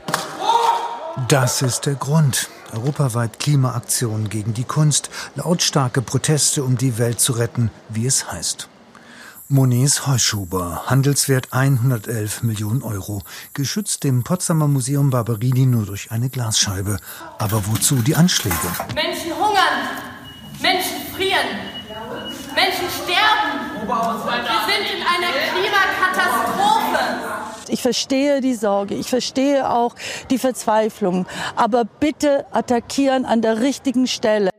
Das 1.29 1.63
ist 1.63 1.87
der 1.87 1.95
Grund. 1.95 2.49
Europaweit 2.73 3.39
Klimaaktionen 3.39 4.29
gegen 4.29 4.55
die 4.55 4.65
Kunst, 4.65 5.11
lautstarke 5.35 6.03
Proteste, 6.03 6.63
um 6.63 6.77
die 6.77 6.99
Welt 6.99 7.19
zu 7.19 7.33
retten, 7.33 7.71
wie 7.89 8.07
es 8.07 8.31
heißt. 8.31 8.69
Monets 9.49 10.07
Heuschuber, 10.07 10.83
Handelswert 10.87 11.55
111 11.55 12.43
Millionen 12.43 12.83
Euro, 12.83 13.23
geschützt 13.55 14.05
im 14.05 14.23
Potsdamer 14.23 14.69
Museum 14.69 15.09
Barberini 15.09 15.65
nur 15.65 15.87
durch 15.87 16.11
eine 16.11 16.29
Glasscheibe. 16.29 16.99
Aber 17.39 17.67
wozu 17.67 17.97
die 17.97 18.15
Anschläge? 18.15 18.57
Menschen 18.95 19.33
hungern, 19.33 19.89
Menschen 20.61 21.15
frieren, 21.15 21.49
Menschen 22.55 22.89
sterben. 23.03 23.68
Wir 23.89 23.95
sind 23.95 24.85
in 24.97 25.03
einer 25.03 25.33
Klimakatastrophe. 25.51 27.73
Ich 27.73 27.81
verstehe 27.81 28.43
die 28.43 28.53
Sorge, 28.53 28.95
ich 28.95 29.09
verstehe 29.09 29.71
auch 29.71 29.95
die 30.31 30.37
Verzweiflung, 30.37 31.27
aber 31.57 31.87
bitte 31.87 32.45
attackieren 32.53 33.25
an 33.25 33.41
der 33.41 33.61
richtigen 33.61 34.07
Stelle. 34.07 34.51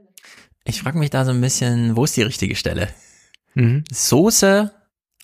Ich 0.64 0.82
frage 0.82 0.98
mich 0.98 1.12
da 1.12 1.26
so 1.26 1.32
ein 1.32 1.42
bisschen, 1.42 1.96
wo 1.96 2.06
ist 2.06 2.18
die 2.18 2.24
richtige 2.24 2.56
Stelle? 2.56 2.88
Mhm. 3.54 3.84
Soße 3.92 4.74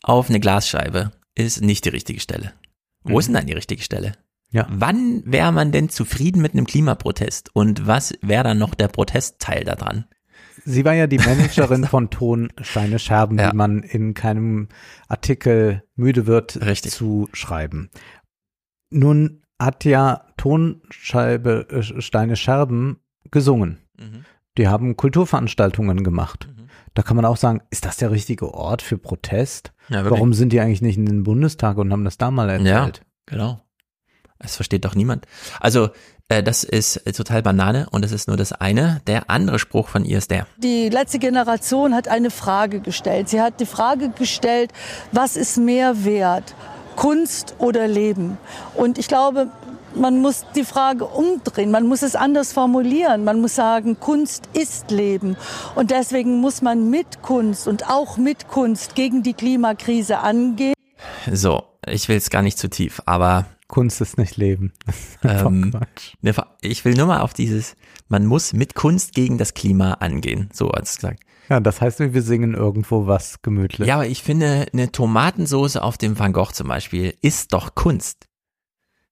auf 0.04 0.30
eine 0.30 0.40
Glasscheibe 0.40 1.12
ist 1.34 1.62
nicht 1.62 1.86
die 1.86 1.90
richtige 1.90 2.20
Stelle. 2.20 2.54
Wo 3.04 3.14
mhm. 3.14 3.20
ist 3.20 3.26
denn 3.26 3.34
dann 3.34 3.48
die 3.48 3.54
richtige 3.54 3.82
Stelle? 3.82 4.12
Ja. 4.52 4.68
Wann 4.70 5.24
wäre 5.26 5.52
man 5.52 5.72
denn 5.72 5.90
zufrieden 5.90 6.44
mit 6.44 6.54
einem 6.54 6.68
Klimaprotest 6.68 7.50
und 7.54 7.88
was 7.88 8.14
wäre 8.22 8.44
dann 8.44 8.60
noch 8.60 8.76
der 8.76 8.88
Protestteil 8.88 9.64
daran? 9.64 10.06
Sie 10.64 10.86
war 10.86 10.94
ja 10.94 11.08
die 11.08 11.18
Managerin 11.18 11.84
von 11.90 12.10
Tonsteine 12.10 13.00
Scherben, 13.00 13.38
ja. 13.38 13.52
die 13.52 13.58
man 13.58 13.84
in 13.84 14.14
keinem 14.14 14.70
Artikel 15.08 15.84
müde 15.96 16.28
wird 16.28 16.62
Richtig. 16.66 16.92
zu 16.92 17.28
schreiben. 17.34 17.90
Nun 18.90 19.42
hat 19.60 19.86
ja 19.86 20.26
Tonscheibe 20.38 21.68
äh, 21.70 22.02
Steine 22.02 22.36
Scherben 22.36 22.98
gesungen. 23.32 23.80
Mhm. 23.98 24.26
Die 24.58 24.68
haben 24.68 24.96
Kulturveranstaltungen 24.96 26.04
gemacht. 26.04 26.48
Mhm. 26.50 26.70
Da 26.94 27.02
kann 27.02 27.16
man 27.16 27.26
auch 27.26 27.38
sagen, 27.38 27.62
ist 27.70 27.86
das 27.86 27.98
der 27.98 28.12
richtige 28.12 28.54
Ort 28.54 28.82
für 28.82 28.98
Protest? 28.98 29.74
Ja, 29.90 30.10
Warum 30.10 30.34
sind 30.34 30.54
die 30.54 30.60
eigentlich 30.60 30.82
nicht 30.82 30.98
in 30.98 31.06
den 31.06 31.24
Bundestag 31.24 31.78
und 31.78 31.92
haben 31.92 32.06
das 32.06 32.18
da 32.18 32.32
mal 32.32 32.50
erzählt? 32.50 32.98
Ja, 32.98 33.06
genau. 33.26 33.62
Es 34.40 34.56
versteht 34.56 34.86
doch 34.86 34.96
niemand. 34.96 35.26
Also 35.60 35.90
äh, 36.30 36.42
das 36.42 36.64
ist 36.64 37.02
total 37.16 37.44
Banane 37.44 37.88
und 37.92 38.04
das 38.04 38.12
ist 38.12 38.28
nur 38.28 38.38
das 38.38 38.52
eine. 38.52 39.02
Der 39.08 39.30
andere 39.30 39.60
Spruch 39.60 39.90
von 39.90 40.06
ihr 40.06 40.18
ist 40.18 40.32
der. 40.32 40.48
Die 40.58 40.90
letzte 40.90 41.20
Generation 41.20 41.94
hat 41.94 42.08
eine 42.08 42.32
Frage 42.32 42.80
gestellt. 42.80 43.30
Sie 43.30 43.42
hat 43.42 43.60
die 43.60 43.66
Frage 43.66 44.10
gestellt, 44.10 44.72
was 45.12 45.36
ist 45.36 45.58
mehr 45.58 46.04
wert? 46.04 46.56
Kunst 46.96 47.56
oder 47.60 47.88
Leben? 47.88 48.38
Und 48.76 48.98
ich 48.98 49.08
glaube, 49.08 49.50
man 49.94 50.20
muss 50.20 50.46
die 50.56 50.64
Frage 50.64 51.06
umdrehen, 51.06 51.72
man 51.72 51.88
muss 51.88 52.02
es 52.02 52.16
anders 52.16 52.54
formulieren. 52.54 53.24
Man 53.24 53.40
muss 53.42 53.56
sagen, 53.56 54.00
Kunst 54.00 54.50
ist 54.54 54.92
Leben. 54.92 55.38
Und 55.76 55.92
deswegen 55.92 56.42
muss 56.42 56.62
man 56.62 56.90
mit 56.90 57.22
Kunst 57.22 57.68
und 57.68 57.90
auch 57.90 58.18
mit 58.18 58.48
Kunst 58.48 58.96
gegen 58.96 59.24
die 59.24 59.34
Klimakrise 59.34 60.20
angehen. 60.20 60.74
So, 61.32 61.64
ich 61.88 62.10
will 62.10 62.18
es 62.18 62.30
gar 62.30 62.42
nicht 62.42 62.58
zu 62.58 62.70
tief, 62.70 63.02
aber 63.06 63.46
Kunst 63.76 64.00
ist 64.00 64.18
nicht 64.18 64.38
Leben. 64.38 64.72
ähm, 65.24 65.74
ne, 66.22 66.34
ich 66.62 66.86
will 66.86 66.94
nur 66.94 67.08
mal 67.08 67.20
auf 67.20 67.34
dieses, 67.34 67.76
man 68.08 68.26
muss 68.26 68.54
mit 68.54 68.74
Kunst 68.74 69.14
gegen 69.14 69.38
das 69.38 69.54
Klima 69.54 69.96
angehen, 69.96 70.50
so 70.54 70.70
als 70.70 70.96
gesagt. 70.96 71.20
Ja, 71.50 71.60
das 71.60 71.82
heißt, 71.82 72.00
wir 72.00 72.22
singen 72.22 72.54
irgendwo 72.54 73.06
was 73.06 73.42
gemütlich. 73.42 73.86
Ja, 73.86 73.96
aber 73.96 74.08
ich 74.08 74.24
finde, 74.24 74.68
eine 74.72 74.94
Tomatensoße 74.94 75.84
auf 75.84 75.98
dem 75.98 76.18
Van 76.18 76.32
Gogh 76.32 76.54
zum 76.54 76.70
Beispiel 76.70 77.16
ist 77.20 77.52
doch 77.52 77.76
Kunst. 77.76 78.30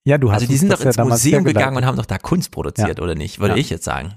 Ja, 0.06 0.18
du 0.18 0.32
hast 0.32 0.44
Also 0.44 0.48
die 0.48 0.58
sind 0.58 0.72
doch 0.72 0.80
ja 0.80 0.86
ins 0.86 0.96
damals 0.96 1.26
Museum 1.26 1.44
gegangen 1.44 1.76
und 1.76 1.86
haben 1.86 1.98
doch 1.98 2.06
da 2.06 2.18
Kunst 2.18 2.52
produziert, 2.52 3.00
Ja. 3.00 3.04
oder 3.04 3.16
nicht? 3.16 3.42
Würde 3.42 3.56
Ja. 3.56 3.60
ich 3.60 3.70
jetzt 3.70 3.84
sagen. 3.84 4.14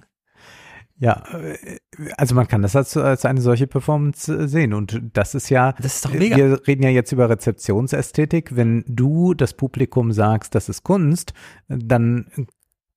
Ja, 0.98 1.22
äh, 1.34 1.78
also 2.16 2.34
man 2.34 2.48
kann 2.48 2.62
das 2.62 2.74
als, 2.74 2.96
als 2.96 3.24
eine 3.24 3.40
solche 3.40 3.66
Performance 3.66 4.48
sehen 4.48 4.72
und 4.72 5.00
das 5.12 5.34
ist 5.34 5.50
ja, 5.50 5.72
Das 5.72 5.96
ist 5.96 6.04
doch 6.04 6.12
mega. 6.12 6.36
wir 6.36 6.66
reden 6.66 6.82
ja 6.82 6.90
jetzt 6.90 7.12
über 7.12 7.28
Rezeptionsästhetik. 7.28 8.56
Wenn 8.56 8.84
du 8.86 9.34
das 9.34 9.54
Publikum 9.54 10.12
sagst, 10.12 10.54
das 10.54 10.68
ist 10.68 10.84
Kunst, 10.84 11.34
dann 11.68 12.30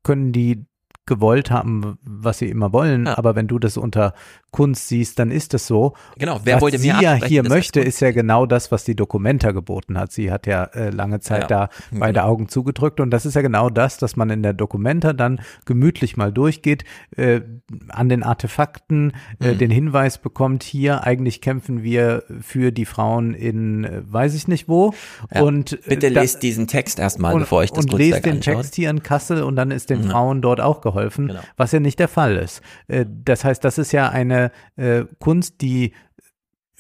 können 0.03 0.31
die 0.31 0.65
gewollt 1.09 1.51
haben, 1.51 1.97
was 2.03 2.37
sie 2.37 2.47
immer 2.47 2.71
wollen, 2.71 3.07
aber 3.07 3.35
wenn 3.35 3.47
du 3.47 3.59
das 3.59 3.75
unter 3.75 4.13
Kunst 4.51 4.87
siehst, 4.87 5.19
dann 5.19 5.29
ist 5.31 5.53
es 5.53 5.67
so. 5.67 5.93
Genau, 6.17 6.39
wer 6.45 6.55
was 6.55 6.61
wollte 6.61 6.77
sie 6.79 6.91
mir 6.93 7.01
ja 7.01 7.13
hier 7.15 7.43
das 7.43 7.51
möchte, 7.51 7.81
ist 7.81 7.99
ja 7.99 8.11
genau 8.11 8.45
das, 8.45 8.71
was 8.71 8.83
die 8.85 8.95
Documenta 8.95 9.51
geboten 9.51 9.97
hat. 9.99 10.11
Sie 10.13 10.31
hat 10.31 10.47
ja 10.47 10.63
äh, 10.63 10.89
lange 10.91 11.19
Zeit 11.19 11.41
Ja, 11.41 11.47
da 11.47 11.69
genau. 11.89 11.99
beide 12.05 12.23
Augen 12.23 12.47
zugedrückt 12.47 12.99
und 13.01 13.11
das 13.11 13.25
ist 13.25 13.35
ja 13.35 13.41
genau 13.41 13.69
das, 13.69 13.97
dass 13.97 14.15
man 14.15 14.29
in 14.29 14.41
der 14.41 14.53
Documenta 14.53 15.11
dann 15.13 15.41
gemütlich 15.65 16.15
mal 16.17 16.31
durchgeht, 16.31 16.83
äh, 17.17 17.41
an 17.89 18.07
den 18.09 18.23
Artefakten 18.23 19.11
äh, 19.41 19.53
Mhm. 19.53 19.57
den 19.57 19.71
Hinweis 19.71 20.17
bekommt, 20.17 20.63
hier 20.63 21.03
eigentlich 21.03 21.41
kämpfen 21.41 21.83
wir 21.83 22.23
für 22.41 22.71
die 22.71 22.85
Frauen 22.85 23.33
in 23.33 23.83
äh, 23.83 24.01
weiß 24.07 24.33
ich 24.35 24.47
nicht 24.47 24.67
wo 24.67 24.93
Ja. 25.33 25.41
und 25.41 25.73
äh, 25.73 25.89
Bitte 25.89 26.09
lest 26.09 26.43
diesen 26.43 26.67
Text 26.67 26.99
erstmal, 26.99 27.35
bevor 27.37 27.63
ich 27.63 27.71
das 27.71 27.85
und 27.85 27.93
lest 27.97 28.25
den 28.25 28.35
anschaue. 28.37 28.55
Text 28.55 28.75
hier 28.75 28.89
in 28.89 29.03
Kassel 29.03 29.43
und 29.43 29.55
dann 29.55 29.71
ist 29.71 29.89
den 29.89 30.03
Ja. 30.03 30.09
Frauen 30.09 30.41
dort 30.41 30.59
auch 30.61 30.81
geholfen, 30.81 30.98
Genau. 31.27 31.39
was 31.57 31.71
ja 31.71 31.79
nicht 31.79 31.99
der 31.99 32.07
Fall 32.07 32.35
ist. 32.37 32.61
Äh, 32.87 33.05
Das 33.07 33.43
heißt, 33.43 33.63
das 33.63 33.77
ist 33.77 33.91
ja 33.91 34.09
eine 34.09 34.51
äh, 34.75 35.05
Kunst, 35.19 35.61
die 35.61 35.93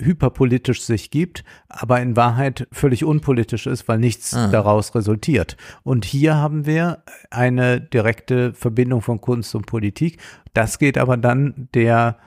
hyperpolitisch 0.01 0.81
sich 0.81 1.11
gibt, 1.11 1.43
aber 1.67 1.99
in 2.01 2.15
Wahrheit 2.15 2.67
völlig 2.71 3.03
unpolitisch 3.03 3.67
ist, 3.67 3.87
weil 3.89 3.97
nichts 3.99 4.33
Ah. 4.33 4.47
daraus 4.47 4.95
resultiert. 4.95 5.57
Und 5.83 6.05
hier 6.05 6.35
haben 6.35 6.65
wir 6.65 7.03
eine 7.29 7.81
direkte 7.81 8.53
Verbindung 8.53 9.01
von 9.01 9.19
Kunst 9.19 9.53
und 9.55 9.65
Politik. 9.65 10.19
Das 10.53 10.79
geht 10.79 10.97
aber 10.97 11.17
dann 11.17 11.67
der 11.73 12.17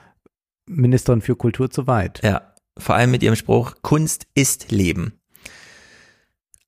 Ministerin 0.67 1.21
für 1.21 1.35
Kultur 1.35 1.71
zu 1.71 1.87
weit. 1.87 2.21
Ja, 2.23 2.53
vor 2.77 2.93
allem 2.95 3.09
mit 3.11 3.23
ihrem 3.23 3.35
Spruch, 3.35 3.73
Kunst 3.81 4.27
ist 4.35 4.71
Leben. 4.71 5.19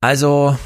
Also, 0.01 0.57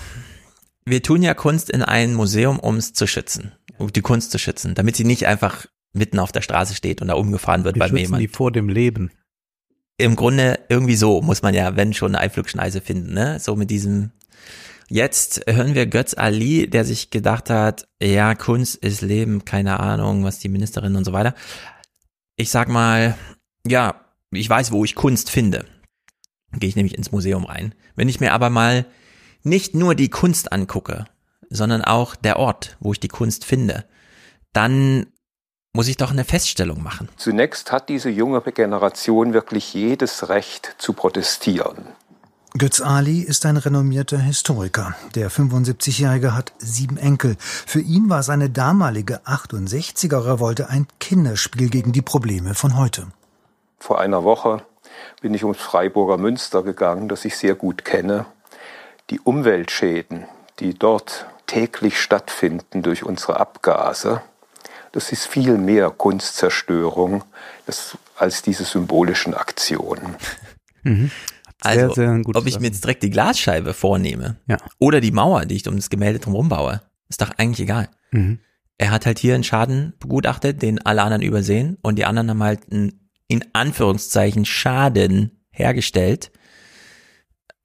wir 0.86 1.04
tun 1.04 1.22
ja 1.22 1.34
Kunst 1.34 1.70
in 1.70 1.82
ein 1.84 2.14
Museum, 2.14 2.60
um 2.60 2.78
es 2.78 2.94
zu 2.94 3.08
schützen, 3.08 3.52
die 3.88 4.02
Kunst 4.02 4.32
zu 4.32 4.38
schützen, 4.38 4.76
damit 4.76 4.96
sie 4.96 5.04
nicht 5.06 5.26
einfach 5.26 5.66
mitten 5.94 6.20
auf 6.20 6.32
der 6.32 6.42
Straße 6.42 6.76
steht 6.76 7.02
und 7.02 7.08
da 7.08 7.16
umgefahren 7.16 7.64
wird 7.64 7.76
Wir 7.76 7.80
bei 7.80 7.88
jemand. 7.88 8.22
die 8.22 8.28
vor 8.28 8.52
dem 8.52 8.70
Leben. 8.70 9.12
Im 9.98 10.16
Grunde 10.16 10.60
irgendwie 10.70 10.96
so 10.96 11.22
muss 11.22 11.42
man 11.42 11.54
ja, 11.54 11.76
wenn 11.76 11.94
schon 11.94 12.16
eine 12.16 12.24
Eiflugschneise 12.24 12.80
finden, 12.82 13.14
ne? 13.14 13.40
So 13.40 13.56
mit 13.56 13.70
diesem 13.70 14.12
Jetzt 14.92 15.44
hören 15.48 15.76
wir 15.76 15.86
Götz 15.86 16.16
Ali, 16.16 16.68
der 16.68 16.84
sich 16.84 17.12
gedacht 17.12 17.52
hat, 17.52 17.88
ja, 18.02 18.34
Kunst 18.34 18.76
ist 18.78 19.02
Leben, 19.02 19.46
keine 19.46 19.80
Ahnung, 19.80 20.24
was 20.24 20.40
die 20.40 20.50
Ministerin 20.50 20.96
und 20.96 21.06
so 21.06 21.14
weiter. 21.14 21.36
Ich 22.36 22.50
sag 22.50 22.70
mal, 22.70 23.16
ja, 23.68 24.02
ich 24.32 24.50
weiß, 24.50 24.72
wo 24.72 24.84
ich 24.84 24.96
Kunst 24.96 25.30
finde. 25.30 25.66
Gehe 26.54 26.70
ich 26.70 26.76
nämlich 26.76 26.98
ins 26.98 27.12
Museum 27.12 27.46
rein. 27.46 27.76
Wenn 27.96 28.10
ich 28.10 28.20
mir 28.20 28.34
aber 28.34 28.50
mal 28.50 28.88
nicht 29.44 29.76
nur 29.76 29.94
die 29.94 30.10
Kunst 30.10 30.52
angucke, 30.52 31.06
sondern 31.50 31.84
auch 31.84 32.16
der 32.16 32.38
Ort, 32.38 32.78
wo 32.80 32.92
ich 32.92 33.00
die 33.00 33.08
Kunst 33.08 33.46
finde, 33.46 33.86
dann 34.54 35.08
muss 35.74 35.88
ich 35.88 35.98
doch 35.98 36.12
eine 36.12 36.26
Feststellung 36.26 36.82
machen. 36.82 37.10
Zunächst 37.18 37.72
hat 37.72 37.90
diese 37.90 38.10
junge 38.10 38.42
Generation 38.42 39.34
wirklich 39.34 39.74
jedes 39.74 40.30
Recht 40.30 40.76
zu 40.78 40.94
protestieren. 40.94 41.88
Götz 42.58 42.82
Ali 42.82 43.22
ist 43.22 43.46
ein 43.46 43.58
renommierter 43.58 44.18
Historiker. 44.18 44.96
Der 45.14 45.30
75-Jährige 45.30 46.36
hat 46.36 46.52
sieben 46.58 46.98
Enkel. 46.98 47.36
Für 47.40 47.80
ihn 47.80 48.10
war 48.10 48.24
seine 48.24 48.50
damalige 48.50 49.22
68er-Revolte 49.26 50.68
ein 50.68 50.88
Kinderspiel 51.00 51.70
gegen 51.70 51.92
die 51.92 52.02
Probleme 52.02 52.56
von 52.56 52.76
heute. 52.76 53.08
Vor 53.78 54.00
einer 54.00 54.24
Woche 54.24 54.64
bin 55.22 55.36
ich 55.36 55.44
ums 55.44 55.60
Freiburger 55.60 56.18
Münster 56.18 56.64
gegangen, 56.64 57.08
das 57.08 57.24
ich 57.24 57.38
sehr 57.38 57.54
gut 57.54 57.86
kenne. 57.86 58.26
Die 59.12 59.20
Umweltschäden, 59.20 60.26
die 60.60 60.74
dort 60.74 61.28
täglich 61.50 62.00
stattfinden 62.00 62.84
durch 62.84 63.04
unsere 63.04 63.40
Abgase, 63.40 64.22
das 64.92 65.12
ist 65.12 65.26
viel 65.28 65.58
mehr 65.58 65.90
Kunstzerstörung 65.90 67.24
das, 67.66 67.98
als 68.16 68.42
diese 68.42 68.64
symbolischen 68.64 69.34
Aktionen. 69.34 70.16
Mhm. 70.84 71.12
Sehr, 71.62 71.84
Also, 71.84 71.94
sehr 71.96 72.22
ob 72.36 72.48
ich 72.48 72.58
mir 72.62 72.68
jetzt 72.68 72.86
direkt 72.86 73.04
die 73.04 73.10
Glasscheibe 73.10 73.74
vornehme 73.74 74.38
Ja. 74.48 74.56
oder 74.80 75.02
die 75.02 75.12
Mauer, 75.12 75.46
die 75.46 75.58
ich 75.58 75.68
um 75.68 75.76
das 75.76 75.90
Gemälde 75.90 76.20
drumherum 76.20 76.48
baue, 76.48 76.82
ist 77.10 77.20
doch 77.22 77.32
eigentlich 77.38 77.60
egal. 77.60 77.90
Mhm. 78.12 78.40
Er 78.78 78.92
hat 78.92 79.06
halt 79.06 79.20
hier 79.20 79.36
einen 79.36 79.44
Schaden 79.44 79.92
begutachtet, 80.00 80.62
den 80.62 80.80
alle 80.86 81.02
anderen 81.02 81.22
übersehen 81.22 81.78
und 81.82 81.98
die 81.98 82.06
anderen 82.06 82.30
haben 82.30 82.44
halt 82.44 82.72
einen, 82.72 83.10
in 83.28 83.44
Anführungszeichen, 83.52 84.46
Schaden 84.46 85.32
hergestellt, 85.52 86.32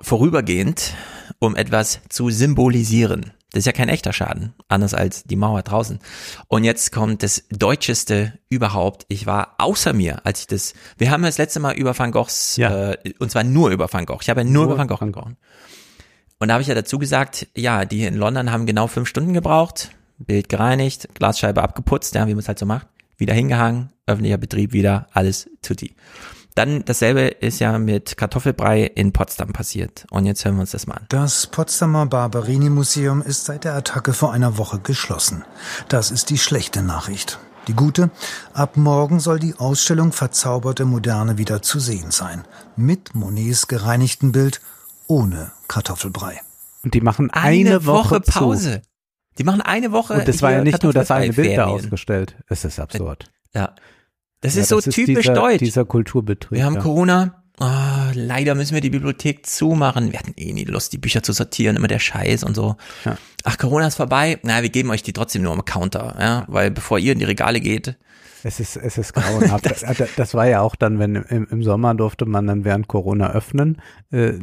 vorübergehend, 0.00 0.94
um 1.38 1.54
etwas 1.54 2.00
zu 2.08 2.30
symbolisieren. 2.30 3.32
Das 3.54 3.60
ist 3.60 3.66
ja 3.66 3.72
kein 3.72 3.88
echter 3.88 4.12
Schaden, 4.12 4.52
anders 4.66 4.94
als 4.94 5.22
die 5.22 5.36
Mauer 5.36 5.62
draußen. 5.62 6.00
Und 6.48 6.64
jetzt 6.64 6.90
kommt 6.90 7.22
das 7.22 7.44
Deutscheste 7.50 8.36
überhaupt. 8.48 9.06
Ich 9.08 9.26
war 9.26 9.54
außer 9.58 9.92
mir, 9.92 10.26
als 10.26 10.40
ich 10.40 10.46
das, 10.48 10.74
wir 10.98 11.12
haben 11.12 11.22
das 11.22 11.38
letzte 11.38 11.60
Mal 11.60 11.74
über 11.76 11.96
Van 11.96 12.10
Goghs, 12.10 12.58
äh, 12.58 12.96
und 13.20 13.30
zwar 13.30 13.44
nur 13.44 13.70
über 13.70 13.92
Van 13.92 14.06
Gogh. 14.06 14.18
Ich 14.22 14.28
habe 14.28 14.40
ja 14.40 14.44
nur, 14.44 14.64
Nur 14.64 14.72
über 14.72 14.78
Van 14.78 14.88
Gogh 14.88 14.98
gesprochen. 15.06 15.36
Und 16.40 16.48
da 16.48 16.54
habe 16.54 16.62
ich 16.62 16.68
ja 16.68 16.74
dazu 16.74 16.98
gesagt, 16.98 17.46
ja, 17.54 17.84
die 17.84 17.98
hier 17.98 18.08
in 18.08 18.16
London 18.16 18.50
haben 18.50 18.66
genau 18.66 18.88
fünf 18.88 19.08
Stunden 19.08 19.32
gebraucht, 19.34 19.90
Bild 20.18 20.48
gereinigt, 20.48 21.08
Glasscheibe 21.14 21.62
abgeputzt, 21.62 22.16
ja, 22.16 22.26
wie 22.26 22.32
man 22.34 22.40
es 22.40 22.48
halt 22.48 22.58
so 22.58 22.66
macht, 22.66 22.88
wieder 23.16 23.34
hingehangen, 23.34 23.90
öffentlicher 24.06 24.38
Betrieb 24.38 24.72
wieder, 24.72 25.06
alles 25.12 25.48
tutti. 25.62 25.94
Dann 26.54 26.84
dasselbe 26.84 27.22
ist 27.22 27.58
ja 27.58 27.78
mit 27.78 28.16
Kartoffelbrei 28.16 28.84
in 28.84 29.12
Potsdam 29.12 29.52
passiert. 29.52 30.06
Und 30.10 30.24
jetzt 30.24 30.44
hören 30.44 30.54
wir 30.54 30.60
uns 30.60 30.70
das 30.70 30.86
mal 30.86 30.94
an. 30.94 31.06
Das 31.08 31.48
Potsdamer 31.48 32.06
Barberini-Museum 32.06 33.22
ist 33.22 33.44
seit 33.44 33.64
der 33.64 33.74
Attacke 33.74 34.12
vor 34.12 34.32
einer 34.32 34.56
Woche 34.56 34.78
geschlossen. 34.78 35.44
Das 35.88 36.12
ist 36.12 36.30
die 36.30 36.38
schlechte 36.38 36.82
Nachricht. 36.82 37.40
Die 37.66 37.72
gute, 37.72 38.10
ab 38.52 38.76
morgen 38.76 39.18
soll 39.18 39.40
die 39.40 39.54
Ausstellung 39.54 40.12
Verzauberte 40.12 40.84
Moderne 40.84 41.38
wieder 41.38 41.62
zu 41.62 41.80
sehen 41.80 42.10
sein. 42.10 42.44
Mit 42.76 43.14
Monets 43.14 43.66
gereinigten 43.66 44.30
Bild, 44.32 44.60
ohne 45.08 45.50
Kartoffelbrei. 45.66 46.40
Und 46.84 46.94
die 46.94 47.00
machen 47.00 47.30
eine, 47.30 47.84
Woche, 47.86 48.22
zu. 48.22 48.30
Pause. 48.30 48.82
Die 49.38 49.44
machen 49.44 49.62
eine 49.62 49.90
Woche. 49.90 50.14
Und 50.14 50.28
das 50.28 50.42
war 50.42 50.52
ja 50.52 50.62
nicht 50.62 50.82
nur 50.84 50.92
das 50.92 51.10
eine 51.10 51.32
Bild 51.32 51.58
da 51.58 51.64
ausgestellt. 51.64 52.36
Es 52.48 52.64
ist 52.64 52.78
absurd. 52.78 53.24
Ja. 53.54 53.74
Das 54.44 54.56
Ja, 54.56 54.60
ist 54.60 54.68
so 54.68 54.78
typisch 54.78 55.22
dieser, 55.22 55.32
deutsch. 55.32 55.60
Dieser 55.60 55.86
Kulturbetrieb. 55.86 56.58
Wir 56.58 56.66
haben 56.66 56.74
ja. 56.74 56.82
Corona. 56.82 57.42
Ah, 57.58 58.10
leider 58.14 58.54
müssen 58.54 58.74
wir 58.74 58.82
die 58.82 58.90
Bibliothek 58.90 59.46
zumachen. 59.46 60.12
Wir 60.12 60.18
hatten 60.18 60.34
eh 60.36 60.52
nie 60.52 60.64
Lust, 60.64 60.92
die 60.92 60.98
Bücher 60.98 61.22
zu 61.22 61.32
sortieren, 61.32 61.76
immer 61.76 61.88
der 61.88 61.98
Scheiß 61.98 62.44
und 62.44 62.54
so. 62.54 62.76
Ja. 63.06 63.16
Ach, 63.44 63.56
Corona 63.56 63.86
ist 63.86 63.94
vorbei. 63.94 64.38
Na, 64.42 64.60
wir 64.60 64.68
geben 64.68 64.90
euch 64.90 65.02
die 65.02 65.14
trotzdem 65.14 65.40
nur 65.42 65.52
am 65.52 65.64
Counter, 65.64 66.14
ja, 66.20 66.44
weil 66.48 66.70
bevor 66.70 66.98
ihr 66.98 67.12
in 67.12 67.20
die 67.20 67.24
Regale 67.24 67.58
geht. 67.60 67.96
Es 68.44 68.60
ist, 68.60 68.76
es 68.76 68.98
ist 68.98 69.12
grauenhaft. 69.14 69.66
das, 69.66 69.84
das 70.16 70.34
war 70.34 70.46
ja 70.46 70.60
auch 70.60 70.76
dann, 70.76 70.98
wenn 70.98 71.16
im, 71.16 71.46
im 71.50 71.62
Sommer 71.62 71.94
durfte 71.94 72.26
man 72.26 72.46
dann 72.46 72.64
während 72.64 72.88
Corona 72.88 73.30
öffnen. 73.32 73.80
Äh, 74.10 74.34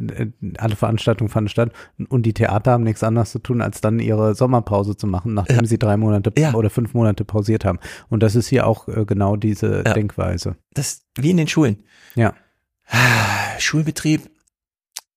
alle 0.58 0.76
Veranstaltungen 0.76 1.30
fanden 1.30 1.48
statt 1.48 1.72
und 2.08 2.24
die 2.26 2.34
Theater 2.34 2.72
haben 2.72 2.84
nichts 2.84 3.02
anderes 3.02 3.30
zu 3.30 3.38
tun, 3.38 3.62
als 3.62 3.80
dann 3.80 4.00
ihre 4.00 4.34
Sommerpause 4.34 4.96
zu 4.96 5.06
machen, 5.06 5.34
nachdem 5.34 5.60
Ja. 5.60 5.66
sie 5.66 5.78
drei 5.78 5.96
Monate 5.96 6.32
Ja. 6.36 6.52
oder 6.54 6.68
fünf 6.70 6.94
Monate 6.94 7.24
pausiert 7.24 7.64
haben. 7.64 7.78
Und 8.08 8.22
das 8.22 8.34
ist 8.34 8.48
hier 8.48 8.66
auch 8.66 8.88
äh, 8.88 9.04
genau 9.04 9.36
diese 9.36 9.82
Ja. 9.86 9.92
Denkweise. 9.94 10.56
Das 10.74 11.04
wie 11.16 11.30
in 11.30 11.36
den 11.36 11.48
Schulen. 11.48 11.84
Ja. 12.14 12.34
Schulbetrieb. 13.58 14.30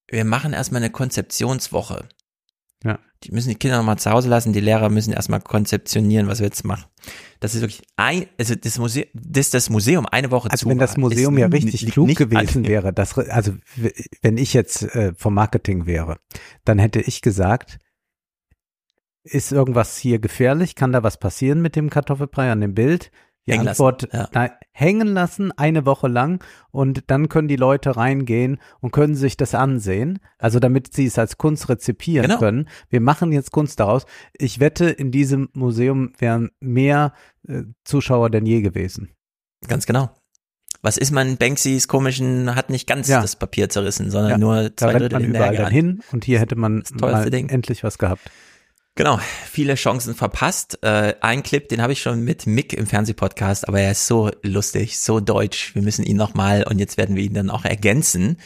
Wir 0.07 0.25
machen 0.25 0.53
erstmal 0.53 0.81
eine 0.81 0.91
Konzeptionswoche. 0.91 2.05
Ja. 2.83 2.99
Die 3.25 3.31
müssen 3.31 3.49
die 3.49 3.56
Kinder 3.56 3.77
nochmal 3.77 3.97
zu 3.97 4.11
Hause 4.11 4.29
lassen, 4.29 4.53
die 4.53 4.59
Lehrer 4.59 4.90
müssen 4.90 5.11
erstmal 5.11 5.41
konzeptionieren, 5.41 6.27
was 6.27 6.40
wir 6.40 6.45
jetzt 6.45 6.63
machen. 6.63 6.85
Das 7.40 7.56
ist 7.56 7.61
wirklich 7.61 7.81
ein, 7.95 8.27
also 8.38 8.56
das 8.56 8.77
Museum, 8.77 9.08
das, 9.13 9.49
das 9.49 9.69
Museum 9.69 10.06
eine 10.06 10.31
Woche 10.31 10.49
Also 10.51 10.65
zu 10.65 10.69
wenn 10.69 10.77
das 10.77 10.97
Museum 10.97 11.38
ja 11.38 11.47
richtig 11.47 11.91
klug 11.91 12.08
nicht 12.08 12.17
gewesen 12.17 12.67
wäre, 12.67 12.93
das, 12.93 13.17
also 13.17 13.53
wenn 14.22 14.38
ich 14.38 14.53
jetzt 14.53 14.83
äh, 14.95 15.13
vom 15.15 15.33
Marketing 15.33 15.85
wäre, 15.85 16.17
dann 16.63 16.79
hätte 16.79 17.01
ich 17.01 17.22
gesagt, 17.22 17.79
ist 19.24 19.51
irgendwas 19.51 19.97
hier 19.97 20.19
gefährlich? 20.19 20.75
Kann 20.75 20.91
da 20.91 21.01
was 21.01 21.17
passieren 21.17 21.61
mit 21.61 21.75
dem 21.75 21.90
Kartoffelbrei 21.90 22.51
an 22.51 22.61
dem 22.61 22.75
Bild? 22.75 23.11
Die 23.47 23.51
Hängen 23.51 23.67
Antwort, 23.67 24.11
lassen, 24.11 24.29
ja. 24.33 24.49
hängen 24.72 25.08
lassen 25.10 25.51
eine 25.51 25.85
Woche 25.85 26.08
lang 26.08 26.44
und 26.72 27.03
dann 27.11 27.29
können 27.29 27.47
die 27.47 27.58
Leute 27.58 27.95
reingehen 27.95 28.58
und 28.79 28.92
können 28.92 29.13
sich 29.13 29.38
das 29.38 29.53
ansehen. 29.53 30.17
Also 30.40 30.60
damit 30.60 30.94
sie 30.94 31.06
es 31.06 31.19
als 31.19 31.38
Kunst 31.38 31.69
rezipieren 31.69 32.26
Genau. 32.28 32.40
können. 32.40 32.67
Wir 32.90 33.01
machen 33.01 33.31
jetzt 33.31 33.51
Kunst 33.51 33.79
daraus. 33.79 34.06
Ich 34.33 34.60
wette, 34.60 34.85
in 34.90 35.11
diesem 35.11 35.49
Museum 35.53 36.13
wären 36.17 36.49
mehr 36.60 37.13
äh, 37.47 37.63
Zuschauer 37.83 38.31
denn 38.31 38.47
je 38.47 38.61
gewesen. 38.61 39.11
Ganz 39.67 39.85
genau. 39.85 40.10
Was 40.81 40.97
ist 40.97 41.11
man? 41.11 41.38
Banksys 41.38 41.88
komischen 41.88 42.56
hat 42.56 42.69
nicht 42.69 42.88
ganz 42.88 43.08
Ja. 43.08 43.22
das 43.22 43.35
Papier 43.35 43.69
zerrissen, 43.69 44.10
sondern 44.11 44.31
Ja, 44.31 44.38
nur 44.40 44.69
da 44.69 44.76
zwei 44.78 44.88
rennt 44.88 45.01
Drittel 45.03 45.19
man 45.19 45.29
überall 45.29 45.56
dann 45.56 45.72
hin 45.72 46.01
und 46.11 46.26
hier 46.26 46.40
hätte 46.40 46.56
man 46.56 46.83
endlich 47.29 47.83
was 47.83 47.97
gehabt. 47.99 48.22
Genau, 48.97 49.19
viele 49.51 49.76
Chancen 49.76 50.15
verpasst. 50.15 50.79
Äh, 50.81 51.15
ein 51.19 51.44
Clip, 51.44 51.67
den 51.67 51.81
habe 51.81 51.92
ich 51.92 52.01
schon 52.01 52.24
mit 52.24 52.47
Mick 52.47 52.72
im 52.72 52.88
Fernsehpodcast, 52.88 53.67
aber 53.67 53.81
er 53.81 53.92
ist 53.92 54.08
so 54.08 54.31
lustig, 54.42 54.99
so 54.99 55.19
deutsch. 55.19 55.76
Wir 55.76 55.81
müssen 55.81 56.06
ihn 56.06 56.15
nochmal 56.15 56.63
und 56.63 56.79
jetzt 56.79 56.95
werden 56.95 57.17
wir 57.17 57.24
ihn 57.24 57.33
dann 57.33 57.49
auch 57.49 57.65
ergänzen, 57.65 58.38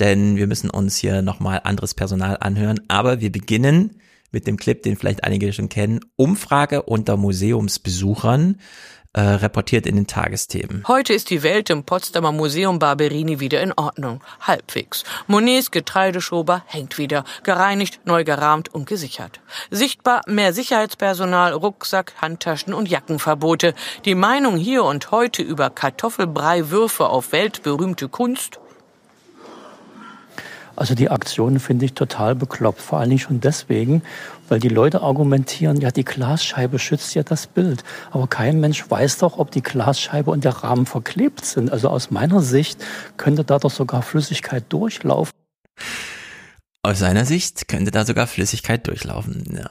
denn 0.00 0.34
wir 0.34 0.48
müssen 0.48 0.70
uns 0.70 0.96
hier 0.96 1.22
nochmal 1.22 1.60
anderes 1.62 1.94
Personal 1.94 2.36
anhören. 2.40 2.80
Aber 2.88 3.20
wir 3.20 3.30
beginnen 3.30 4.00
mit 4.32 4.48
dem 4.48 4.56
Clip, 4.56 4.82
den 4.82 4.96
vielleicht 4.96 5.22
einige 5.22 5.52
schon 5.52 5.68
kennen. 5.68 6.00
Umfrage 6.16 6.82
unter 6.82 7.16
Museumsbesuchern, 7.16 8.56
äh, 9.14 9.20
reportiert 9.20 9.86
in 9.86 9.96
den 9.96 10.06
Tagesthemen. 10.06 10.84
Heute 10.88 11.12
ist 11.12 11.28
die 11.30 11.42
Welt 11.42 11.68
im 11.70 11.84
Potsdamer 11.84 12.32
Museum 12.32 12.78
Barberini 12.78 13.40
wieder 13.40 13.60
in 13.60 13.72
Ordnung. 13.72 14.22
Halbwegs. 14.40 15.04
Monets 15.26 15.70
Getreideschober 15.70 16.62
hängt 16.66 16.96
wieder. 16.96 17.24
Gereinigt, 17.42 18.00
neu 18.04 18.24
gerahmt 18.24 18.74
und 18.74 18.86
gesichert. 18.86 19.40
Sichtbar 19.70 20.22
mehr 20.26 20.52
Sicherheitspersonal, 20.52 21.52
Rucksack, 21.52 22.14
Handtaschen 22.22 22.72
und 22.72 22.88
Jackenverbote. 22.88 23.74
Die 24.06 24.14
Meinung 24.14 24.56
hier 24.56 24.84
und 24.84 25.10
heute 25.10 25.42
über 25.42 25.68
Kartoffelbreiwürfe 25.68 27.06
auf 27.06 27.32
weltberühmte 27.32 28.08
Kunst 28.08 28.61
Also 30.76 30.94
die 30.94 31.10
Aktion 31.10 31.58
finde 31.58 31.84
ich 31.84 31.94
total 31.94 32.34
bekloppt. 32.34 32.80
Vor 32.80 32.98
allen 32.98 33.10
Dingen 33.10 33.20
schon 33.20 33.40
deswegen, 33.40 34.02
weil 34.48 34.58
die 34.58 34.68
Leute 34.68 35.02
argumentieren, 35.02 35.80
ja, 35.80 35.90
die 35.90 36.04
Glasscheibe 36.04 36.78
schützt 36.78 37.14
ja 37.14 37.22
das 37.22 37.46
Bild. 37.46 37.84
Aber 38.10 38.26
kein 38.26 38.60
Mensch 38.60 38.88
weiß 38.88 39.18
doch, 39.18 39.38
ob 39.38 39.50
die 39.50 39.62
Glasscheibe 39.62 40.30
und 40.30 40.44
der 40.44 40.52
Rahmen 40.52 40.86
verklebt 40.86 41.44
sind. 41.44 41.72
Also 41.72 41.88
aus 41.88 42.10
meiner 42.10 42.40
Sicht 42.40 42.82
könnte 43.16 43.44
da 43.44 43.58
doch 43.58 43.70
sogar 43.70 44.02
Flüssigkeit 44.02 44.64
durchlaufen. 44.70 45.32
Aus 46.82 46.98
seiner 46.98 47.24
Sicht 47.24 47.68
könnte 47.68 47.90
da 47.90 48.04
sogar 48.04 48.26
Flüssigkeit 48.26 48.86
durchlaufen. 48.86 49.44
Ja. 49.54 49.70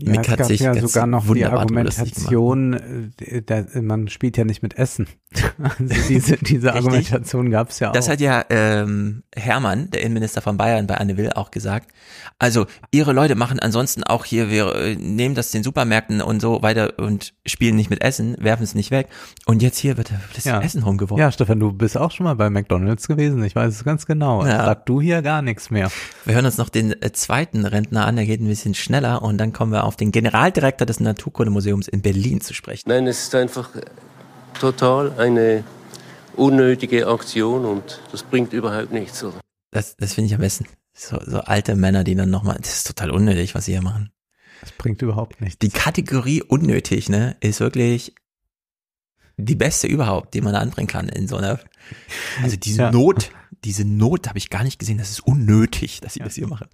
Ja, 0.00 0.12
Mick 0.12 0.20
es 0.22 0.28
hat 0.28 0.38
gab 0.38 0.46
sich 0.46 0.60
ja 0.60 0.74
sogar 0.74 1.06
noch 1.06 1.32
die. 1.32 1.44
Argumentation, 1.44 2.74
äh, 3.18 3.42
der, 3.42 3.66
man 3.82 4.08
spielt 4.08 4.36
ja 4.36 4.44
nicht 4.44 4.62
mit 4.62 4.76
Essen. 4.76 5.06
Also 5.58 5.94
diese, 6.08 6.36
diese. 6.36 6.72
Argumentation 6.72 7.50
gab 7.50 7.70
es 7.70 7.80
ja 7.80 7.88
auch. 7.88 7.92
Das 7.92 8.08
hat 8.08 8.20
ja 8.20 8.44
ähm, 8.48 9.24
Hermann, 9.34 9.90
der 9.90 10.02
Innenminister 10.02 10.40
von 10.40 10.56
Bayern 10.56 10.86
bei 10.86 10.96
Anne 10.96 11.16
Will 11.16 11.30
auch 11.32 11.50
gesagt. 11.50 11.90
Also 12.38 12.66
ihre 12.92 13.12
Leute 13.12 13.34
machen 13.34 13.58
ansonsten 13.58 14.04
auch 14.04 14.24
hier, 14.24 14.50
wir 14.50 14.74
äh, 14.74 14.94
nehmen 14.94 15.34
das 15.34 15.50
den 15.50 15.62
Supermärkten 15.62 16.22
und 16.22 16.40
so 16.40 16.62
weiter 16.62 16.94
und 16.98 17.34
spielen 17.44 17.76
nicht 17.76 17.90
mit 17.90 18.02
Essen, 18.02 18.36
werfen 18.38 18.62
es 18.62 18.74
nicht 18.74 18.90
weg. 18.90 19.08
Und 19.44 19.62
jetzt 19.62 19.78
hier 19.78 19.96
wird 19.96 20.12
das 20.34 20.44
ja. 20.44 20.60
Essen 20.60 20.82
rumgeworfen. 20.82 21.20
Ja, 21.20 21.32
Stefan, 21.32 21.58
du 21.58 21.72
bist 21.72 21.98
auch 21.98 22.12
schon 22.12 22.24
mal 22.24 22.36
bei 22.36 22.48
McDonalds 22.48 23.08
gewesen. 23.08 23.42
Ich 23.44 23.56
weiß 23.56 23.74
es 23.74 23.84
ganz 23.84 24.06
genau. 24.06 24.46
Ja. 24.46 24.64
Sag 24.64 24.86
du 24.86 25.00
hier 25.00 25.20
gar 25.22 25.42
nichts 25.42 25.70
mehr. 25.70 25.90
Wir 26.24 26.34
hören 26.34 26.46
uns 26.46 26.58
noch 26.58 26.68
den 26.68 26.92
äh, 27.02 27.12
zweiten 27.12 27.64
Rentner 27.64 28.06
an, 28.06 28.16
der 28.16 28.26
geht 28.26 28.40
ein 28.40 28.48
bisschen 28.48 28.74
schneller 28.74 29.22
und 29.22 29.38
dann 29.38 29.52
kommen 29.52 29.72
wir 29.72 29.84
auf 29.88 29.96
den 29.96 30.12
Generaldirektor 30.12 30.86
des 30.86 31.00
Naturkundemuseums 31.00 31.88
in 31.88 32.02
Berlin 32.02 32.40
zu 32.40 32.54
sprechen. 32.54 32.88
Nein, 32.88 33.06
es 33.06 33.24
ist 33.24 33.34
einfach 33.34 33.70
total 34.60 35.18
eine 35.18 35.64
unnötige 36.36 37.08
Aktion 37.08 37.64
und 37.64 38.00
das 38.12 38.22
bringt 38.22 38.52
überhaupt 38.52 38.92
nichts. 38.92 39.24
Oder? 39.24 39.40
Das, 39.72 39.96
das 39.96 40.12
finde 40.12 40.26
ich 40.26 40.34
am 40.34 40.40
besten. 40.40 40.66
So, 40.94 41.18
so 41.24 41.40
alte 41.40 41.74
Männer, 41.74 42.04
die 42.04 42.14
dann 42.14 42.30
nochmal, 42.30 42.58
das 42.60 42.74
ist 42.74 42.86
total 42.86 43.10
unnötig, 43.10 43.54
was 43.54 43.64
sie 43.64 43.72
hier 43.72 43.82
machen. 43.82 44.10
Das 44.60 44.72
bringt 44.72 45.00
überhaupt 45.00 45.40
nichts. 45.40 45.58
Die 45.58 45.70
Kategorie 45.70 46.42
unnötig, 46.42 47.08
ne, 47.08 47.36
ist 47.40 47.60
wirklich 47.60 48.14
die 49.38 49.54
beste 49.54 49.86
überhaupt, 49.86 50.34
die 50.34 50.40
man 50.40 50.52
da 50.52 50.58
anbringen 50.58 50.88
kann 50.88 51.08
in 51.08 51.28
so 51.28 51.36
einer, 51.36 51.60
also 52.42 52.56
diese 52.56 52.82
Ja. 52.82 52.90
Not, 52.90 53.30
diese 53.64 53.84
Not 53.84 54.28
habe 54.28 54.38
ich 54.38 54.50
gar 54.50 54.64
nicht 54.64 54.78
gesehen, 54.78 54.98
das 54.98 55.10
ist 55.10 55.20
unnötig, 55.20 56.00
dass 56.00 56.14
sie 56.14 56.20
das 56.20 56.34
hier 56.34 56.48
machen. 56.48 56.66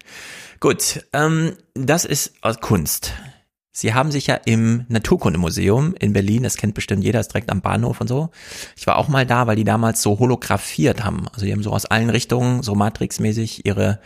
Gut, 0.61 1.05
ähm, 1.13 1.57
das 1.75 2.05
ist 2.05 2.33
aus 2.41 2.61
Kunst. 2.61 3.13
Sie 3.77 3.93
haben 3.93 4.13
sich 4.13 4.29
ja 4.29 4.37
im 4.37 4.85
Naturkundemuseum 4.89 5.97
in 5.99 6.13
Berlin, 6.13 6.45
das 6.45 6.57
kennt 6.57 6.75
bestimmt 6.75 7.03
jeder, 7.03 7.19
ist 7.19 7.33
direkt 7.33 7.51
am 7.51 7.61
Bahnhof 7.61 8.01
und 8.01 8.07
so. 8.07 8.31
Ich 8.77 8.87
war 8.87 8.97
auch 8.97 9.09
mal 9.09 9.27
da, 9.27 9.49
weil 9.49 9.57
die 9.57 9.65
damals 9.65 10.01
so 10.01 10.21
holographiert 10.21 11.03
haben. 11.03 11.27
Also 11.33 11.45
die 11.45 11.53
haben 11.53 11.65
so 11.65 11.73
aus 11.73 11.85
allen 11.85 12.09
Richtungen, 12.09 12.63
so 12.63 12.77
matrixmäßig, 12.77 13.67
ihre 13.67 13.99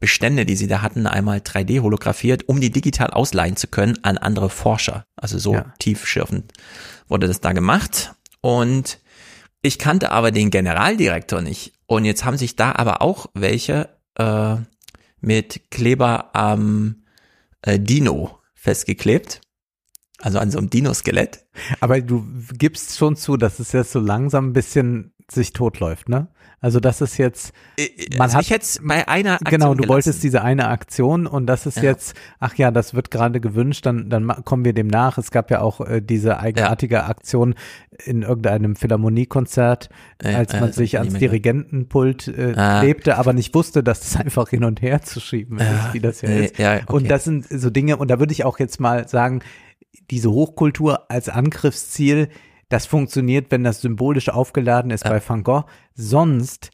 Bestände, 0.00 0.44
die 0.44 0.56
sie 0.56 0.66
da 0.66 0.82
hatten, 0.82 1.06
einmal 1.06 1.38
3D 1.38 1.82
holographiert, 1.82 2.48
um 2.48 2.60
die 2.60 2.70
digital 2.70 3.10
ausleihen 3.10 3.54
zu 3.56 3.68
können 3.68 3.96
an 4.02 4.18
andere 4.18 4.50
Forscher. 4.50 5.06
Also 5.14 5.38
so 5.38 5.54
Ja. 5.54 5.72
tiefschürfend 5.78 6.52
wurde 7.06 7.28
das 7.28 7.40
da 7.40 7.52
gemacht. 7.52 8.14
Und 8.40 8.98
ich 9.62 9.78
kannte 9.78 10.10
aber 10.10 10.32
den 10.32 10.50
Generaldirektor 10.50 11.42
nicht. 11.42 11.74
Und 11.86 12.04
jetzt 12.04 12.24
haben 12.24 12.36
sich 12.38 12.56
da 12.56 12.72
aber 12.72 13.02
auch 13.02 13.26
welche 13.34 13.88
äh, 14.18 14.56
mit 15.20 15.70
Kleber 15.70 16.34
am 16.34 17.04
äh, 17.62 17.78
Dino 17.78 18.41
festgeklebt. 18.62 19.40
Also 20.18 20.38
an 20.38 20.52
so 20.52 20.58
einem 20.58 20.70
Dino-Skelett. 20.70 21.44
Aber 21.80 22.00
du 22.00 22.24
gibst 22.52 22.96
schon 22.96 23.16
zu, 23.16 23.36
dass 23.36 23.58
es 23.58 23.72
jetzt 23.72 23.90
so 23.90 23.98
langsam 23.98 24.50
ein 24.50 24.52
bisschen 24.52 25.14
sich 25.34 25.52
totläuft, 25.52 26.08
ne? 26.08 26.28
Also 26.60 26.78
das 26.78 27.00
ist 27.00 27.18
jetzt, 27.18 27.52
man 28.12 28.20
also 28.26 28.36
hat 28.36 28.44
ich 28.44 28.50
hätte 28.52 28.66
bei 28.84 29.08
einer 29.08 29.32
Aktion 29.32 29.50
genau, 29.50 29.70
du 29.70 29.78
gelassen. 29.78 29.88
wolltest 29.88 30.22
diese 30.22 30.42
eine 30.42 30.68
Aktion 30.68 31.26
und 31.26 31.46
das 31.46 31.66
ist 31.66 31.78
Ja. 31.78 31.82
jetzt, 31.84 32.14
ach 32.38 32.54
ja, 32.54 32.70
das 32.70 32.94
wird 32.94 33.10
gerade 33.10 33.40
gewünscht, 33.40 33.84
dann 33.84 34.08
dann 34.08 34.28
kommen 34.44 34.64
wir 34.64 34.72
dem 34.72 34.86
nach. 34.86 35.18
Es 35.18 35.32
gab 35.32 35.50
ja 35.50 35.60
auch 35.60 35.80
äh, 35.80 36.00
diese 36.00 36.38
eigenartige 36.38 37.02
Aktion 37.04 37.56
in 38.04 38.22
irgendeinem 38.22 38.76
Philharmoniekonzert, 38.76 39.88
Ja, 40.22 40.38
als 40.38 40.52
ja, 40.52 40.60
man 40.60 40.68
das 40.68 40.76
sich 40.76 40.98
ans. 40.98 41.14
Dirigentenpult 41.14 42.28
äh, 42.28 42.54
Ah. 42.56 42.80
klebte, 42.80 43.18
aber 43.18 43.32
nicht 43.32 43.52
wusste, 43.56 43.82
dass 43.82 44.02
es 44.06 44.16
einfach 44.16 44.48
hin 44.48 44.62
und 44.62 44.82
her 44.82 45.02
zu 45.02 45.18
schieben 45.18 45.58
ist, 45.58 45.64
Ja, 45.66 45.90
wie 45.94 46.00
das 46.00 46.20
ja 46.22 46.28
ist. 46.28 46.58
ja, 46.58 46.74
okay. 46.76 46.84
Und 46.92 47.10
das 47.10 47.24
sind 47.24 47.44
so 47.48 47.70
Dinge, 47.70 47.96
und 47.96 48.08
da 48.08 48.20
würde 48.20 48.32
ich 48.32 48.44
auch 48.44 48.60
jetzt 48.60 48.78
mal 48.80 49.08
sagen, 49.08 49.40
diese 50.12 50.30
Hochkultur 50.30 51.10
als 51.10 51.28
Angriffsziel, 51.28 52.28
das 52.72 52.86
funktioniert, 52.86 53.50
wenn 53.50 53.64
das 53.64 53.82
symbolisch 53.82 54.28
aufgeladen 54.30 54.90
ist 54.90 55.04
bei 55.04 55.20
Van 55.26 55.42
Gogh. 55.42 55.64
Sonst 55.94 56.70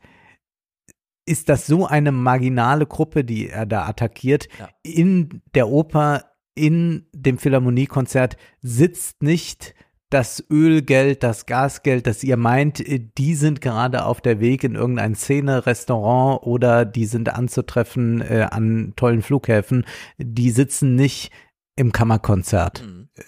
ist 1.26 1.48
das 1.48 1.66
so 1.66 1.86
eine 1.86 2.12
marginale 2.12 2.86
Gruppe, 2.86 3.24
die 3.24 3.48
er 3.48 3.66
da 3.66 3.86
attackiert. 3.86 4.48
In 4.82 5.42
der 5.54 5.68
Oper, 5.68 6.24
in 6.54 7.06
dem 7.12 7.38
Philharmoniekonzert 7.38 8.36
sitzt 8.60 9.22
nicht 9.22 9.74
das 10.10 10.42
Ölgeld, 10.50 11.22
das 11.22 11.44
Gasgeld, 11.44 12.06
das 12.06 12.24
ihr 12.24 12.38
meint, 12.38 12.82
die 13.18 13.34
sind 13.34 13.60
gerade 13.60 14.06
auf 14.06 14.22
der 14.22 14.40
Weg 14.40 14.64
in 14.64 14.74
irgendein 14.74 15.14
Szene-Restaurant 15.14 16.46
oder 16.46 16.86
die 16.86 17.04
sind 17.04 17.34
anzutreffen 17.34 18.22
äh, 18.22 18.46
an 18.50 18.94
tollen 18.96 19.20
Flughäfen. 19.20 19.84
Die 20.16 20.50
sitzen 20.50 20.94
nicht 20.94 21.30
im 21.78 21.92
Kammerkonzert. 21.92 22.84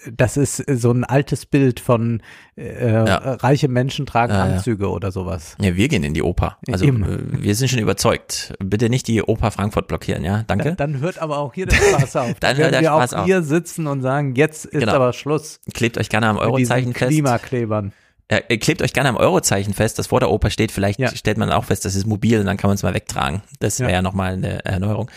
Das 0.09 0.37
ist 0.37 0.65
äh, 0.67 0.75
so 0.77 0.91
ein 0.91 1.03
altes 1.03 1.45
Bild 1.45 1.79
von 1.79 2.21
äh, 2.55 2.87
reiche 2.97 3.67
Menschen 3.67 4.05
tragen 4.05 4.31
Ja, 4.33 4.47
ja. 4.47 4.53
Anzüge 4.55 4.89
oder 4.89 5.11
sowas. 5.11 5.55
Ja, 5.59 5.75
wir 5.75 5.87
gehen 5.89 6.03
in 6.03 6.13
die 6.13 6.21
Oper. 6.21 6.57
Also 6.71 6.85
Eben. 6.85 7.03
äh, 7.03 7.43
wir 7.43 7.55
sind 7.55 7.67
schon 7.69 7.79
überzeugt. 7.79 8.53
Bitte 8.59 8.89
nicht 8.89 9.07
die 9.07 9.21
Oper 9.21 9.51
Frankfurt 9.51 9.87
blockieren, 9.87 10.23
ja? 10.23 10.43
Danke. 10.47 10.75
Dann, 10.75 10.93
dann 10.93 11.01
hört 11.01 11.19
aber 11.19 11.39
auch 11.39 11.53
hier 11.53 11.65
der 11.65 11.75
Spaß 11.75 12.15
auf. 12.15 12.33
Dann 12.39 12.57
werden 12.57 12.63
hört 12.63 12.73
der 12.73 12.81
wir 12.81 12.87
Spaß 12.87 13.13
auch 13.13 13.19
auf. 13.19 13.25
hier 13.25 13.43
sitzen 13.43 13.87
und 13.87 14.01
sagen, 14.01 14.35
jetzt 14.35 14.65
ist 14.65 14.79
Genau. 14.79 14.93
aber 14.93 15.11
Schluss. 15.13 15.59
Klebt 15.73 15.97
euch 15.97 16.07
gerne 16.09 16.27
am 16.27 16.37
Eurozeichen 16.37 16.93
fest. 16.93 17.11
Klimaklebern. 17.11 17.91
Ja, 18.31 18.39
ihr 18.47 18.59
klebt 18.59 18.81
euch 18.81 18.93
gerne 18.93 19.09
am 19.09 19.17
Eurozeichen 19.17 19.73
fest, 19.73 19.99
das 19.99 20.07
vor 20.07 20.21
der 20.21 20.31
Oper 20.31 20.49
steht. 20.51 20.71
Vielleicht 20.71 21.01
stellt 21.17 21.37
man 21.37 21.51
auch 21.51 21.65
fest, 21.65 21.83
das 21.83 21.95
ist 21.95 22.07
mobil 22.07 22.39
und 22.39 22.45
dann 22.45 22.55
kann 22.55 22.69
man 22.69 22.75
es 22.75 22.83
mal 22.83 22.93
wegtragen. 22.93 23.41
Das 23.59 23.81
wäre 23.81 23.91
ja, 23.91 24.01
nochmal 24.01 24.33
eine 24.33 24.63
Erneuerung. 24.63 25.11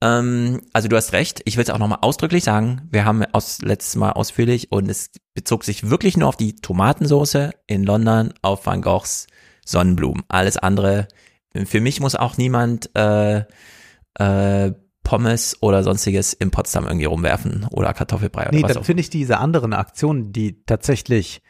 Ähm, 0.00 0.62
also 0.72 0.88
du 0.88 0.96
hast 0.96 1.12
recht. 1.12 1.42
Ich 1.44 1.56
will 1.56 1.64
es 1.64 1.70
auch 1.70 1.78
nochmal 1.78 1.98
ausdrücklich 2.02 2.44
sagen. 2.44 2.88
Wir 2.90 3.04
haben 3.04 3.24
aus, 3.32 3.60
letztes 3.62 3.96
Mal 3.96 4.12
ausführlich 4.12 4.70
und 4.70 4.88
es 4.88 5.10
bezog 5.34 5.64
sich 5.64 5.90
wirklich 5.90 6.16
nur 6.16 6.28
auf 6.28 6.36
die 6.36 6.56
Tomatensoße 6.56 7.52
in 7.66 7.84
London 7.84 8.32
auf 8.42 8.66
Van 8.66 8.82
Goghs 8.82 9.26
Sonnenblumen. 9.64 10.22
Alles 10.28 10.56
andere, 10.56 11.08
für 11.64 11.80
mich 11.80 12.00
muss 12.00 12.14
auch 12.14 12.36
niemand 12.36 12.90
äh, 12.96 13.44
äh, 14.14 14.72
Pommes 15.02 15.56
oder 15.62 15.82
sonstiges 15.82 16.32
in 16.34 16.50
Potsdam 16.50 16.86
irgendwie 16.86 17.06
rumwerfen 17.06 17.66
oder 17.70 17.94
Kartoffelbrei 17.94 18.42
oder 18.42 18.52
Nee, 18.52 18.62
was 18.62 18.74
dann 18.74 18.84
finde 18.84 19.00
ich 19.00 19.10
diese 19.10 19.38
anderen 19.38 19.72
Aktionen, 19.72 20.32
die 20.32 20.64
tatsächlich 20.64 21.40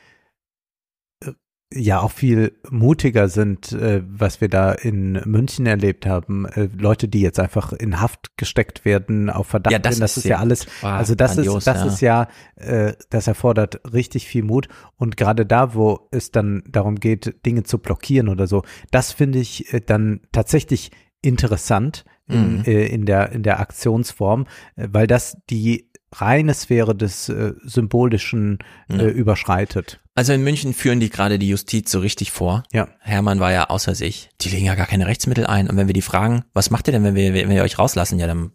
ja 1.73 2.01
auch 2.01 2.13
viel 2.13 2.53
mutiger 2.71 3.29
sind, 3.29 3.73
äh, 3.73 4.03
was 4.09 4.41
wir 4.41 4.49
da 4.49 4.73
in 4.73 5.13
München 5.27 5.67
erlebt 5.67 6.07
haben. 6.07 6.47
Äh, 6.47 6.69
Leute, 6.77 7.09
die 7.09 7.21
jetzt 7.21 7.39
einfach 7.39 7.73
in 7.73 8.01
Haft 8.01 8.37
gesteckt 8.37 8.85
werden 8.85 9.29
auf 9.29 9.49
Verdacht. 9.49 9.73
Ja, 9.73 9.79
das 9.79 9.95
hin, 9.97 10.01
das 10.01 10.17
ist 10.17 10.25
ist 10.25 10.31
ja 10.31 10.39
alles. 10.39 10.67
Ah, 10.83 10.97
also 10.97 11.15
das 11.15 11.35
grandios, 11.35 11.59
ist, 11.59 11.67
das 11.67 11.81
ja. 11.81 11.87
ist 11.87 12.01
ja, 12.01 12.29
äh, 12.57 12.95
das 13.11 13.27
erfordert 13.27 13.81
richtig 13.93 14.27
viel 14.27 14.45
Mut. 14.45 14.69
Und 14.97 15.17
gerade 15.17 15.45
da, 15.45 15.75
wo 15.75 16.09
es 16.11 16.31
dann 16.31 16.63
darum 16.69 16.97
geht, 16.97 17.45
Dinge 17.45 17.65
zu 17.65 17.79
blockieren 17.79 18.29
oder 18.29 18.47
so, 18.47 18.63
das 18.91 19.13
finde 19.13 19.39
ich 19.39 19.73
äh, 19.75 19.81
dann 19.81 20.21
tatsächlich 20.33 20.91
interessant 21.21 22.05
in, 22.29 22.59
Mhm. 22.59 22.65
äh, 22.67 22.87
in 22.87 23.07
der 23.07 23.33
in 23.33 23.43
der 23.43 23.59
Aktionsform, 23.61 24.47
äh, 24.77 24.89
weil 24.91 25.07
das 25.07 25.39
die 25.51 25.88
reine 26.13 26.55
Sphäre 26.55 26.95
des 26.95 27.29
äh, 27.29 27.53
symbolischen 27.63 28.59
äh, 28.91 28.97
Ja. 28.97 29.03
überschreitet. 29.09 30.01
Also 30.15 30.33
in 30.33 30.43
München 30.43 30.75
führen 30.75 31.01
die 31.01 31.11
gerade 31.11 31.39
die 31.39 31.49
Justiz 31.49 31.91
so 31.91 32.01
richtig 32.01 32.33
vor. 32.33 32.65
Ja. 32.73 32.89
Hermann 33.01 33.41
war 33.41 33.53
ja 33.53 33.71
außer 33.71 33.95
sich. 33.95 34.31
Die 34.41 34.49
legen 34.49 34.67
ja 34.67 34.75
gar 34.75 34.87
keine 34.87 35.07
Rechtsmittel 35.07 35.47
ein. 35.47 35.69
Und 35.69 35.77
wenn 35.77 35.87
wir 35.87 35.95
die 35.95 36.03
fragen, 36.03 36.45
was 36.55 36.71
macht 36.71 36.89
ihr 36.89 36.93
denn, 36.93 37.05
wenn 37.05 37.15
wir, 37.15 37.33
wenn 37.35 37.51
wir 37.51 37.63
euch 37.63 37.79
rauslassen? 37.79 38.19
Ja, 38.19 38.27
dann 38.27 38.51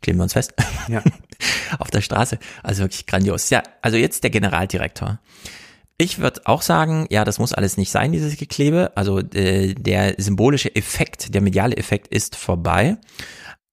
kleben 0.00 0.18
wir 0.18 0.24
uns 0.24 0.32
fest. 0.32 0.54
Ja. 0.88 1.02
Auf 1.78 1.90
der 1.90 2.00
Straße. 2.00 2.38
Also 2.62 2.82
wirklich 2.82 3.06
grandios. 3.06 3.48
Ja, 3.50 3.62
also 3.82 3.96
jetzt 3.96 4.22
der 4.24 4.30
Generaldirektor. 4.30 5.20
Ich 5.96 6.18
würde 6.18 6.40
auch 6.46 6.62
sagen, 6.62 7.06
ja, 7.10 7.24
das 7.24 7.38
muss 7.38 7.52
alles 7.52 7.76
nicht 7.76 7.92
sein, 7.92 8.10
dieses 8.10 8.36
Geklebe. 8.36 8.92
Also 8.96 9.20
äh, 9.20 9.74
der 9.74 10.14
symbolische 10.18 10.74
Effekt, 10.74 11.32
der 11.34 11.40
mediale 11.40 11.76
Effekt 11.76 12.08
ist 12.08 12.34
vorbei. 12.34 12.96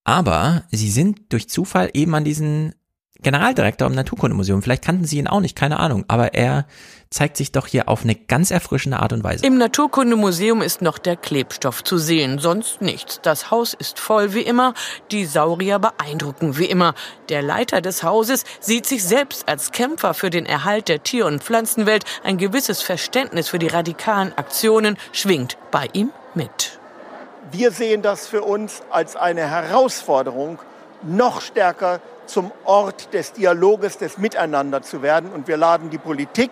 Aber 0.03 0.63
sie 0.71 0.89
sind 0.91 1.33
durch 1.33 1.49
Zufall 1.49 1.89
eben 1.93 2.13
an 2.13 2.23
diesen 2.23 2.75
Generaldirektor 3.23 3.87
im 3.87 3.95
Naturkundemuseum. 3.95 4.61
Vielleicht 4.61 4.83
kannten 4.83 5.05
sie 5.05 5.17
ihn 5.17 5.27
auch 5.27 5.39
nicht, 5.39 5.55
keine 5.55 5.79
Ahnung. 5.79 6.05
Aber 6.07 6.33
er 6.33 6.65
zeigt 7.11 7.35
sich 7.35 7.51
doch 7.51 7.67
hier 7.67 7.89
auf 7.89 8.03
eine 8.03 8.15
ganz 8.15 8.51
erfrischende 8.51 8.99
Art 8.99 9.11
und 9.13 9.23
Weise. 9.23 9.45
Im 9.45 9.57
Naturkundemuseum 9.57 10.61
ist 10.61 10.81
noch 10.81 10.97
der 10.97 11.17
Klebstoff 11.17 11.83
zu 11.83 11.97
sehen, 11.97 12.39
sonst 12.39 12.81
nichts. 12.81 13.19
Das 13.21 13.51
Haus 13.51 13.73
ist 13.73 13.99
voll 13.99 14.33
wie 14.33 14.41
immer, 14.41 14.73
die 15.11 15.25
Saurier 15.25 15.77
beeindrucken 15.77 16.57
wie 16.57 16.65
immer. 16.65 16.95
Der 17.29 17.41
Leiter 17.41 17.81
des 17.81 18.03
Hauses 18.03 18.45
sieht 18.61 18.85
sich 18.85 19.03
selbst 19.03 19.49
als 19.49 19.71
Kämpfer 19.71 20.13
für 20.13 20.29
den 20.29 20.45
Erhalt 20.45 20.87
der 20.87 21.03
Tier- 21.03 21.25
und 21.25 21.43
Pflanzenwelt. 21.43 22.05
Ein 22.23 22.37
gewisses 22.37 22.81
Verständnis 22.81 23.49
für 23.49 23.59
die 23.59 23.67
radikalen 23.67 24.35
Aktionen 24.37 24.97
schwingt 25.11 25.57
bei 25.69 25.87
ihm 25.91 26.11
mit. 26.33 26.79
Wir 27.51 27.71
sehen 27.71 28.01
das 28.01 28.27
für 28.27 28.43
uns 28.43 28.81
als 28.89 29.17
eine 29.17 29.49
Herausforderung, 29.49 30.59
noch 31.03 31.41
stärker 31.41 31.99
zum 32.31 32.51
Ort 32.65 33.13
des 33.13 33.33
Dialoges, 33.33 33.97
des 33.97 34.17
Miteinander 34.17 34.81
zu 34.81 35.01
werden. 35.01 35.31
Und 35.31 35.47
wir 35.47 35.57
laden 35.57 35.89
die 35.89 35.97
Politik 35.97 36.51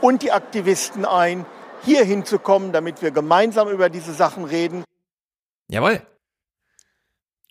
und 0.00 0.22
die 0.22 0.32
Aktivisten 0.32 1.04
ein, 1.04 1.46
hier 1.82 2.04
hinzukommen, 2.04 2.72
damit 2.72 3.02
wir 3.02 3.10
gemeinsam 3.10 3.68
über 3.68 3.88
diese 3.90 4.12
Sachen 4.12 4.44
reden. 4.44 4.84
Jawohl. 5.68 6.02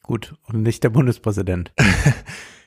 Gut, 0.04 0.36
und 0.48 0.64
nicht 0.64 0.84
der 0.84 0.90
Bundespräsident. 0.90 1.72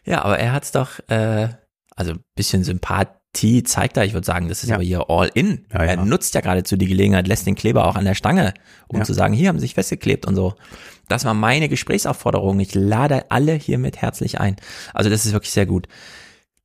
Ja, 0.08 0.22
aber 0.22 0.38
er 0.38 0.52
hat's 0.52 0.70
doch, 0.70 1.00
äh, 1.08 1.48
also 1.96 2.12
ein 2.12 2.20
bisschen 2.36 2.62
Sympathie 2.62 3.64
zeigt 3.64 3.96
er. 3.96 4.04
Ich 4.04 4.12
würde 4.12 4.24
sagen, 4.24 4.48
das 4.48 4.62
ist 4.62 4.70
aber 4.70 4.84
hier 4.84 5.10
all 5.10 5.28
in. 5.34 5.66
Ja, 5.72 5.80
er 5.80 5.96
ja. 5.96 6.04
nutzt 6.04 6.32
ja 6.34 6.40
geradezu 6.40 6.76
die 6.76 6.86
Gelegenheit, 6.86 7.26
lässt 7.26 7.44
den 7.44 7.56
Kleber 7.56 7.88
auch 7.88 7.96
an 7.96 8.04
der 8.04 8.14
Stange, 8.14 8.54
um 8.86 9.00
Ja. 9.00 9.04
zu 9.04 9.12
sagen, 9.14 9.34
hier 9.34 9.48
haben 9.48 9.58
sie 9.58 9.62
sich 9.66 9.74
festgeklebt 9.74 10.24
und 10.24 10.36
so. 10.36 10.54
Das 11.08 11.24
war 11.24 11.34
meine 11.34 11.68
Gesprächsaufforderung. 11.68 12.58
Ich 12.60 12.74
lade 12.74 13.30
alle 13.30 13.52
hiermit 13.52 14.02
herzlich 14.02 14.40
ein. 14.40 14.56
Also 14.92 15.10
das 15.10 15.26
ist 15.26 15.32
wirklich 15.32 15.52
sehr 15.52 15.66
gut. 15.66 15.88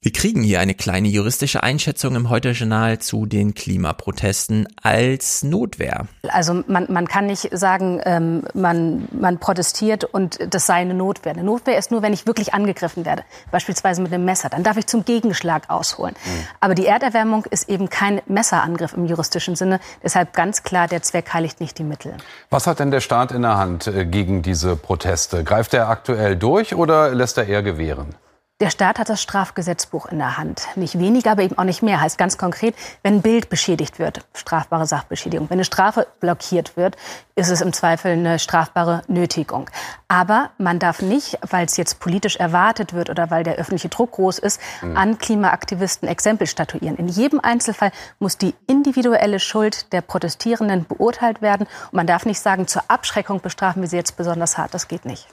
Wir 0.04 0.12
kriegen 0.12 0.42
hier 0.42 0.60
eine 0.60 0.74
kleine 0.74 1.10
juristische 1.10 1.62
Einschätzung 1.62 2.16
im 2.16 2.32
Heute-Journal 2.32 2.98
zu 2.98 3.28
den 3.28 3.54
Klimaprotesten 3.54 4.68
als 4.82 5.44
Notwehr. 5.44 6.08
Also 6.28 6.64
man, 6.66 6.92
man 6.92 7.08
kann 7.08 7.28
nicht 7.28 7.50
sagen, 7.52 8.02
ähm, 8.06 8.42
man, 8.56 9.08
man 9.12 9.38
protestiert 9.38 10.04
und 10.04 10.40
das 10.50 10.66
sei 10.66 10.78
eine 10.78 10.96
Notwehr. 10.96 11.34
Eine 11.34 11.44
Notwehr 11.44 11.78
ist 11.78 11.92
nur, 11.92 12.02
wenn 12.02 12.14
ich 12.14 12.26
wirklich 12.26 12.56
angegriffen 12.56 13.06
werde, 13.06 13.22
beispielsweise 13.52 14.02
mit 14.02 14.12
einem 14.12 14.26
Messer. 14.26 14.50
Dann 14.50 14.64
darf 14.64 14.76
ich 14.78 14.88
zum 14.88 15.06
Gegenschlag 15.06 15.70
ausholen. 15.70 16.16
Aber 16.60 16.74
die 16.74 16.88
Erderwärmung 16.88 17.46
ist 17.52 17.70
eben 17.70 17.88
kein 17.92 18.24
Messerangriff 18.26 18.94
im 18.94 19.06
juristischen 19.06 19.56
Sinne. 19.56 19.80
Deshalb 20.02 20.34
ganz 20.34 20.64
klar, 20.64 20.88
der 20.88 21.04
Zweck 21.04 21.32
heiligt 21.32 21.62
nicht 21.62 21.78
die 21.78 21.84
Mittel. 21.84 22.18
Was 22.50 22.66
hat 22.66 22.80
denn 22.80 22.90
der 22.90 23.02
Staat 23.02 23.32
in 23.34 23.44
der 23.44 23.60
Hand 23.60 23.86
äh, 23.86 24.04
gegen 24.04 24.42
diese 24.42 24.76
Proteste? 24.76 25.44
Greift 25.44 25.76
er 25.76 25.90
aktuell 25.90 26.36
durch 26.36 26.74
oder 26.74 27.14
lässt 27.14 27.38
er 27.38 27.46
eher 27.46 27.62
gewähren? 27.62 28.16
Der 28.62 28.70
Staat 28.70 29.00
hat 29.00 29.10
das 29.10 29.20
Strafgesetzbuch 29.24 30.06
in 30.06 30.20
der 30.20 30.38
Hand. 30.38 30.68
Nicht 30.76 31.00
weniger, 31.00 31.32
aber 31.32 31.42
eben 31.42 31.58
auch 31.58 31.64
nicht 31.64 31.82
mehr. 31.82 32.00
Heißt 32.00 32.20
ganz 32.20 32.38
konkret, 32.38 32.76
wenn 33.02 33.16
ein 33.16 33.22
Bild 33.24 33.50
beschädigt 33.50 33.98
wird, 33.98 34.24
strafbare 34.36 34.86
Sachbeschädigung. 34.86 35.50
Wenn 35.50 35.56
eine 35.56 35.66
Strafe 35.66 36.06
blockiert 36.20 36.78
wird, 36.78 36.96
ist 37.34 37.50
es 37.50 37.62
im 37.62 37.74
Zweifel 37.74 38.12
eine 38.12 38.38
strafbare 38.38 39.02
Nötigung. 39.08 39.68
Aber 40.08 40.52
man 40.60 40.78
darf 40.78 41.02
nicht, 41.02 41.40
weil 41.50 41.66
es 41.66 41.76
jetzt 41.76 42.00
politisch 42.00 42.36
erwartet 42.36 42.94
wird 42.94 43.10
oder 43.10 43.32
weil 43.32 43.44
der 43.44 43.56
öffentliche 43.56 43.90
Druck 43.90 44.12
groß 44.12 44.38
ist, 44.38 44.62
Mhm. 44.84 44.96
an 44.96 45.18
Klimaaktivisten 45.18 46.08
Exempel 46.08 46.46
statuieren. 46.46 46.98
In 46.98 47.08
jedem 47.08 47.40
Einzelfall 47.40 47.92
muss 48.20 48.38
die 48.38 48.54
individuelle 48.68 49.40
Schuld 49.40 49.92
der 49.92 50.02
Protestierenden 50.02 50.86
beurteilt 50.86 51.42
werden. 51.42 51.66
Und 51.86 51.94
man 51.94 52.06
darf 52.06 52.28
nicht 52.28 52.40
sagen, 52.40 52.68
zur 52.68 52.84
Abschreckung 52.90 53.42
bestrafen 53.42 53.82
wir 53.82 53.90
sie 53.90 53.98
jetzt 53.98 54.18
besonders 54.18 54.60
hart. 54.60 54.72
Das 54.76 54.88
geht 54.88 55.06
nicht. 55.06 55.28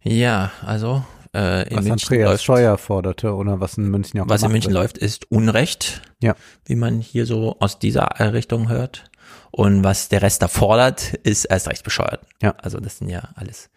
Ja, 0.00 0.50
also 0.66 1.02
äh, 1.34 1.68
in 1.68 1.76
was 1.76 1.84
München 1.84 2.08
Andreas 2.12 2.30
läuft 2.30 2.44
Scheuer 2.44 2.78
forderte 2.78 3.34
oder 3.34 3.60
was 3.60 3.76
in 3.76 3.90
München 3.90 4.20
auch 4.20 4.28
Was 4.28 4.42
in 4.42 4.52
München 4.52 4.72
wird. 4.72 4.82
läuft, 4.82 4.98
ist 4.98 5.30
Unrecht, 5.30 6.02
Ja. 6.22 6.34
wie 6.66 6.76
man 6.76 7.00
hier 7.00 7.26
so 7.26 7.56
aus 7.60 7.78
dieser 7.78 8.08
Richtung 8.32 8.68
hört. 8.68 9.04
Und 9.50 9.84
was 9.84 10.08
der 10.08 10.22
Rest 10.22 10.42
da 10.42 10.48
fordert, 10.48 11.14
ist 11.22 11.44
erst 11.44 11.68
recht 11.68 11.84
bescheuert. 11.84 12.20
Ja. 12.42 12.54
Also 12.62 12.78
das 12.78 12.98
sind 12.98 13.08
ja 13.08 13.28
alles 13.36 13.70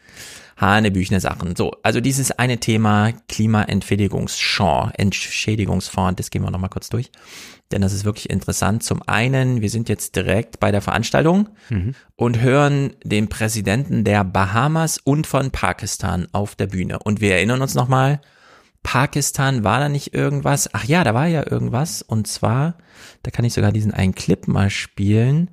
hanebüchene 0.59 1.19
Sachen. 1.19 1.56
So, 1.56 1.72
also 1.83 2.01
dieses 2.01 2.31
eine 2.31 2.57
Thema 2.57 3.11
Klimaentschädigungsfonds, 3.27 4.93
Entschädigungsfonds, 4.97 6.15
das 6.17 6.29
gehen 6.31 6.41
wir 6.41 6.51
nochmal 6.51 6.69
kurz 6.69 6.90
durch. 6.90 7.11
Denn 7.72 7.81
das 7.81 7.93
ist 7.93 8.06
wirklich 8.06 8.29
interessant. 8.29 8.81
Zum 8.81 9.01
einen, 9.07 9.61
wir 9.61 9.69
sind 9.69 9.90
jetzt 9.90 10.15
direkt 10.15 10.59
bei 10.59 10.72
der 10.72 10.81
Veranstaltung 10.81 11.49
Mhm. 11.69 11.95
und 12.15 12.40
hören 12.41 12.93
den 13.03 13.27
Präsidenten 13.27 14.03
der 14.03 14.23
Bahamas 14.23 14.97
und 14.97 15.27
von 15.27 15.51
Pakistan 15.51 16.27
auf 16.31 16.56
der 16.56 16.67
Bühne. 16.67 16.99
Und 16.99 17.22
wir 17.22 17.35
erinnern 17.35 17.61
uns 17.61 17.75
nochmal, 17.75 18.22
Pakistan 18.87 19.65
war 19.65 19.81
da 19.81 19.89
nicht 19.89 20.13
irgendwas. 20.13 20.69
Ach 20.73 20.85
ja, 20.85 21.03
da 21.03 21.13
war 21.13 21.25
ja 21.25 21.45
irgendwas. 21.45 22.01
Und 22.01 22.25
zwar, 22.25 22.75
da 23.21 23.31
kann 23.31 23.43
ich 23.43 23.53
sogar 23.53 23.73
diesen 23.73 23.93
einen 23.93 24.15
Clip 24.15 24.47
mal 24.47 24.69
spielen. 24.69 25.51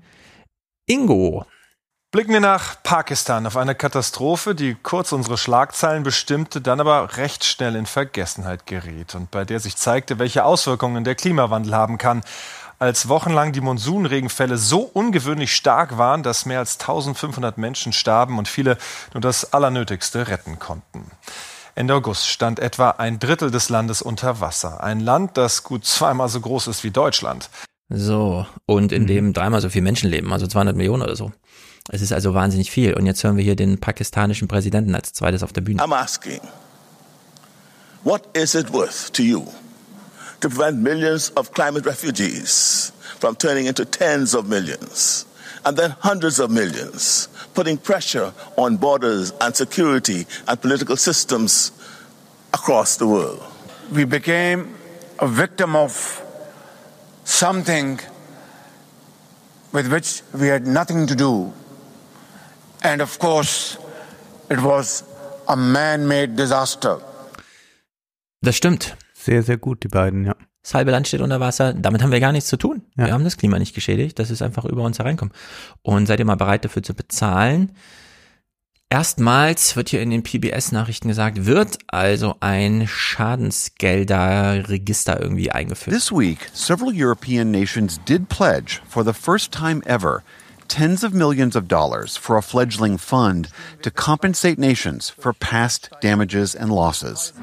Ingo. 0.86 1.44
Blicken 2.12 2.32
wir 2.32 2.38
nach 2.38 2.80
Pakistan 2.84 3.44
auf 3.48 3.56
eine 3.56 3.74
Katastrophe, 3.74 4.54
die 4.54 4.76
kurz 4.80 5.10
unsere 5.10 5.36
Schlagzeilen 5.36 6.04
bestimmte, 6.04 6.60
dann 6.60 6.78
aber 6.78 7.16
recht 7.16 7.44
schnell 7.44 7.74
in 7.74 7.86
Vergessenheit 7.86 8.66
geriet 8.66 9.16
und 9.16 9.32
bei 9.32 9.44
der 9.44 9.58
sich 9.58 9.76
zeigte, 9.76 10.20
welche 10.20 10.44
Auswirkungen 10.44 11.02
der 11.02 11.16
Klimawandel 11.16 11.74
haben 11.74 11.98
kann. 11.98 12.22
Als 12.78 13.08
wochenlang 13.08 13.50
die 13.50 13.60
Monsunregenfälle 13.60 14.58
so 14.58 14.82
ungewöhnlich 14.82 15.56
stark 15.56 15.98
waren, 15.98 16.22
dass 16.22 16.46
mehr 16.46 16.60
als 16.60 16.78
1500 16.78 17.58
Menschen 17.58 17.92
starben 17.92 18.38
und 18.38 18.46
viele 18.46 18.78
nur 19.12 19.20
das 19.20 19.52
Allernötigste 19.52 20.28
retten 20.28 20.60
konnten. 20.60 21.10
Ende 21.76 21.94
August 21.94 22.28
stand 22.28 22.60
etwa 22.60 22.90
ein 22.90 23.18
Drittel 23.18 23.50
des 23.50 23.68
Landes 23.68 24.00
unter 24.00 24.40
Wasser. 24.40 24.82
Ein 24.84 25.00
Land, 25.00 25.36
das 25.36 25.64
gut 25.64 25.84
zweimal 25.84 26.28
so 26.28 26.40
groß 26.40 26.68
ist 26.68 26.84
wie 26.84 26.90
Deutschland. 26.90 27.50
So, 27.88 28.46
und 28.66 28.92
in 28.92 29.06
dem 29.06 29.32
dreimal 29.32 29.60
so 29.60 29.68
viele 29.68 29.82
Menschen 29.82 30.08
leben, 30.08 30.32
also 30.32 30.46
200 30.46 30.76
Millionen 30.76 31.02
oder 31.02 31.16
so. 31.16 31.32
Es 31.90 32.00
ist 32.00 32.12
also 32.12 32.32
wahnsinnig 32.32 32.70
viel. 32.70 32.94
Und 32.94 33.06
jetzt 33.06 33.24
hören 33.24 33.36
wir 33.36 33.44
hier 33.44 33.56
den 33.56 33.78
pakistanischen 33.78 34.48
Präsidenten 34.48 34.94
als 34.94 35.12
zweites 35.12 35.42
auf 35.42 35.52
der 35.52 35.60
Bühne. 35.62 35.82
I'm 35.82 35.94
asking, 35.94 36.40
what 38.04 38.22
is 38.36 38.54
it 38.54 38.72
worth 38.72 39.12
to 39.12 39.22
you 39.22 39.44
to 40.40 40.48
prevent 40.48 40.80
millions 40.80 41.36
of 41.36 41.52
climate 41.52 41.86
refugees 41.86 42.92
from 43.18 43.36
turning 43.36 43.66
into 43.66 43.84
tens 43.84 44.34
of 44.34 44.46
millions 44.46 45.26
and 45.64 45.76
then 45.76 45.90
hundreds 46.00 46.38
of 46.38 46.50
millions, 46.50 47.28
putting 47.54 47.78
pressure 47.78 48.32
on 48.56 48.76
borders 48.76 49.32
and 49.40 49.54
security 49.54 50.26
and 50.46 50.60
political 50.60 50.96
systems 50.96 51.72
across 52.52 52.96
the 52.96 53.06
world? 53.06 53.42
we 53.92 54.04
became 54.04 54.74
a 55.18 55.26
victim 55.28 55.76
of 55.76 56.22
something 57.24 58.00
with 59.72 59.90
which 59.90 60.22
we 60.32 60.48
had 60.48 60.66
nothing 60.66 61.06
to 61.06 61.14
do. 61.14 61.52
And 62.82 63.00
of 63.00 63.18
course, 63.18 63.76
it 64.50 64.60
was 64.62 65.04
a 65.48 65.56
man 65.56 66.06
made 66.06 66.36
disaster. 66.36 67.00
Das 68.42 68.56
stimmt. 68.56 68.96
Sehr, 69.14 69.42
sehr 69.42 69.56
gut, 69.56 69.82
die 69.84 69.88
beiden, 69.88 70.26
ja. 70.26 70.34
Das 70.64 70.74
halbe 70.74 70.90
Land 70.90 71.06
steht 71.06 71.20
unter 71.20 71.38
Wasser. 71.40 71.74
Damit 71.74 72.02
haben 72.02 72.10
wir 72.10 72.18
gar 72.20 72.32
nichts 72.32 72.48
zu 72.48 72.56
tun. 72.56 72.80
Ja. 72.96 73.04
Wir 73.06 73.12
haben 73.12 73.22
das 73.22 73.36
Klima 73.36 73.58
nicht 73.58 73.74
geschädigt. 73.74 74.18
Das 74.18 74.30
ist 74.30 74.40
einfach 74.40 74.64
über 74.64 74.82
uns 74.82 74.98
hereinkommen. 74.98 75.34
Und 75.82 76.06
seid 76.06 76.20
ihr 76.20 76.24
mal 76.24 76.36
bereit 76.36 76.64
dafür 76.64 76.82
zu 76.82 76.94
bezahlen? 76.94 77.72
Erstmals 78.88 79.76
wird 79.76 79.90
hier 79.90 80.00
in 80.00 80.08
den 80.10 80.22
PBS-Nachrichten 80.22 81.08
gesagt, 81.08 81.44
wird 81.44 81.76
also 81.88 82.36
ein 82.40 82.86
Schadensgelderregister 82.86 85.20
irgendwie 85.20 85.50
eingeführt. 85.50 85.94
This 85.94 86.10
week, 86.10 86.48
several 86.54 86.94
European 86.94 87.50
nations 87.50 88.00
did 88.06 88.30
pledge, 88.30 88.80
for 88.88 89.04
the 89.04 89.12
first 89.12 89.52
time 89.52 89.82
ever, 89.84 90.22
tens 90.68 91.04
of 91.04 91.12
millions 91.12 91.56
of 91.56 91.68
dollars 91.68 92.16
for 92.16 92.38
a 92.38 92.42
fledgling 92.42 92.96
fund 92.96 93.50
to 93.82 93.90
compensate 93.90 94.58
nations 94.58 95.10
for 95.10 95.34
past 95.34 95.90
damages 96.00 96.54
and 96.54 96.70
losses. 96.70 97.34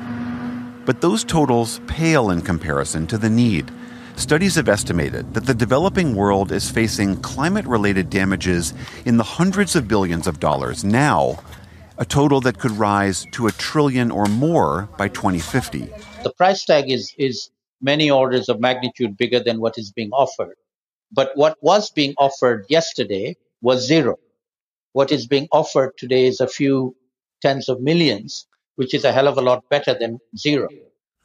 But 0.85 1.01
those 1.01 1.23
totals 1.23 1.79
pale 1.87 2.31
in 2.31 2.41
comparison 2.41 3.07
to 3.07 3.17
the 3.17 3.29
need. 3.29 3.71
Studies 4.15 4.55
have 4.55 4.69
estimated 4.69 5.33
that 5.33 5.45
the 5.45 5.53
developing 5.53 6.15
world 6.15 6.51
is 6.51 6.69
facing 6.69 7.21
climate 7.21 7.65
related 7.65 8.09
damages 8.09 8.73
in 9.05 9.17
the 9.17 9.23
hundreds 9.23 9.75
of 9.75 9.87
billions 9.87 10.27
of 10.27 10.39
dollars 10.39 10.83
now, 10.83 11.39
a 11.97 12.05
total 12.05 12.41
that 12.41 12.59
could 12.59 12.71
rise 12.71 13.25
to 13.31 13.47
a 13.47 13.51
trillion 13.51 14.11
or 14.11 14.25
more 14.25 14.89
by 14.97 15.07
2050. 15.07 15.89
The 16.23 16.33
price 16.33 16.65
tag 16.65 16.89
is, 16.89 17.13
is 17.17 17.51
many 17.81 18.09
orders 18.11 18.49
of 18.49 18.59
magnitude 18.59 19.17
bigger 19.17 19.39
than 19.39 19.59
what 19.59 19.77
is 19.77 19.91
being 19.91 20.11
offered. 20.11 20.55
But 21.11 21.31
what 21.35 21.57
was 21.61 21.89
being 21.89 22.13
offered 22.17 22.65
yesterday 22.69 23.37
was 23.61 23.85
zero. 23.85 24.17
What 24.93 25.11
is 25.11 25.27
being 25.27 25.47
offered 25.51 25.97
today 25.97 26.25
is 26.25 26.39
a 26.39 26.47
few 26.47 26.95
tens 27.41 27.69
of 27.69 27.81
millions, 27.81 28.45
which 28.81 28.95
is 28.95 29.05
a 29.05 29.11
hell 29.11 29.27
of 29.27 29.37
a 29.37 29.41
lot 29.41 29.69
better 29.69 29.97
than 29.97 30.19
zero. 30.35 30.67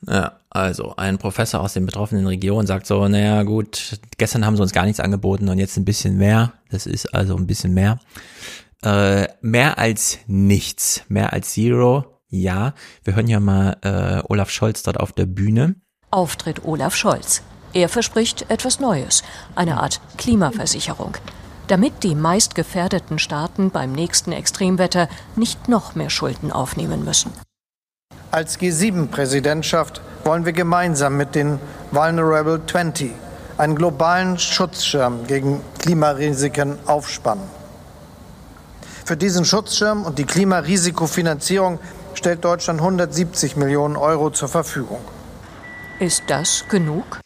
Ja, 0.06 0.38
also 0.50 0.94
ein 0.96 1.16
Professor 1.16 1.60
aus 1.60 1.72
den 1.72 1.86
betroffenen 1.86 2.26
Regionen 2.26 2.66
sagt 2.66 2.86
so, 2.86 3.08
naja 3.08 3.42
gut, 3.44 3.98
gestern 4.18 4.44
haben 4.44 4.56
sie 4.56 4.62
uns 4.62 4.72
gar 4.72 4.84
nichts 4.84 5.00
angeboten 5.00 5.48
und 5.48 5.58
jetzt 5.58 5.76
ein 5.78 5.86
bisschen 5.86 6.18
mehr. 6.18 6.52
Das 6.70 6.86
ist 6.86 7.14
also 7.14 7.34
ein 7.34 7.46
bisschen 7.46 7.72
mehr. 7.72 7.98
Äh, 8.82 9.28
mehr 9.40 9.78
als 9.78 10.18
nichts, 10.26 11.02
mehr 11.08 11.32
als 11.32 11.54
Zero, 11.54 12.20
ja. 12.28 12.74
Wir 13.04 13.16
hören 13.16 13.26
ja 13.26 13.40
mal 13.40 13.78
äh, 13.82 14.22
Olaf 14.28 14.50
Scholz 14.50 14.82
dort 14.82 15.00
auf 15.00 15.12
der 15.12 15.26
Bühne. 15.26 15.76
Auftritt 16.10 16.64
Olaf 16.64 16.94
Scholz. 16.94 17.42
Er 17.72 17.88
verspricht 17.88 18.50
etwas 18.50 18.80
Neues, 18.80 19.22
eine 19.54 19.80
Art 19.80 20.00
Klimaversicherung, 20.18 21.16
damit 21.66 22.02
die 22.04 22.14
meist 22.14 22.54
gefährdeten 22.54 23.18
Staaten 23.18 23.70
beim 23.70 23.92
nächsten 23.92 24.32
Extremwetter 24.32 25.08
nicht 25.36 25.68
noch 25.68 25.94
mehr 25.94 26.10
Schulden 26.10 26.52
aufnehmen 26.52 27.04
müssen. 27.04 27.32
Als 28.36 28.60
G7-Präsidentschaft 28.60 30.02
wollen 30.24 30.44
wir 30.44 30.52
gemeinsam 30.52 31.16
mit 31.16 31.34
den 31.34 31.58
Vulnerable 31.90 32.60
20 32.66 33.10
einen 33.56 33.74
globalen 33.74 34.38
Schutzschirm 34.38 35.26
gegen 35.26 35.62
Klimarisiken 35.78 36.78
aufspannen. 36.84 37.44
Für 39.06 39.16
diesen 39.16 39.46
Schutzschirm 39.46 40.04
und 40.04 40.18
die 40.18 40.26
Klimarisikofinanzierung 40.26 41.78
stellt 42.12 42.44
Deutschland 42.44 42.80
170 42.80 43.56
Millionen 43.56 43.96
Euro 43.96 44.28
zur 44.28 44.48
Verfügung. 44.48 45.00
Ist 45.98 46.24
das 46.26 46.66
genug? 46.68 47.20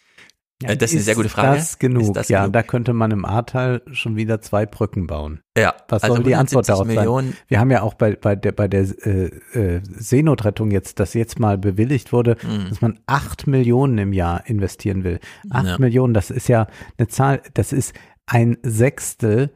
Ja, 0.62 0.74
das 0.74 0.90
ist 0.90 0.96
eine 0.96 1.04
sehr 1.04 1.14
gute 1.14 1.28
Frage. 1.30 1.56
Das 1.56 1.78
genug? 1.78 2.12
das 2.14 2.28
ja, 2.28 2.40
genug? 2.40 2.52
da 2.52 2.62
könnte 2.62 2.92
man 2.92 3.10
im 3.12 3.24
Ahrtal 3.24 3.80
schon 3.92 4.16
wieder 4.16 4.40
zwei 4.42 4.66
Brücken 4.66 5.06
bauen. 5.06 5.40
Ja, 5.56 5.74
Was 5.88 6.02
also 6.02 6.16
soll 6.16 6.24
die 6.24 6.34
Antwort 6.34 6.68
170 6.68 6.68
darauf 6.68 6.86
Millionen. 6.86 7.28
sein? 7.32 7.38
Wir 7.48 7.60
haben 7.60 7.70
ja 7.70 7.80
auch 7.82 7.94
bei, 7.94 8.14
bei 8.14 8.36
der, 8.36 8.52
bei 8.52 8.68
der 8.68 8.82
äh, 9.06 9.26
äh, 9.54 9.80
Seenotrettung 9.84 10.70
jetzt, 10.70 11.00
das 11.00 11.14
jetzt 11.14 11.38
mal 11.38 11.56
bewilligt 11.56 12.12
wurde, 12.12 12.36
Mhm. 12.42 12.68
dass 12.68 12.80
man 12.82 13.00
acht 13.06 13.46
Millionen 13.46 13.96
im 13.98 14.12
Jahr 14.12 14.46
investieren 14.46 15.02
will. 15.02 15.18
Acht 15.48 15.66
Ja. 15.66 15.78
Millionen, 15.78 16.12
das 16.14 16.30
ist 16.30 16.48
ja 16.48 16.66
eine 16.98 17.08
Zahl, 17.08 17.40
das 17.54 17.72
ist 17.72 17.94
ein 18.26 18.58
Sechstel 18.62 19.52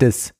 des 0.00 0.32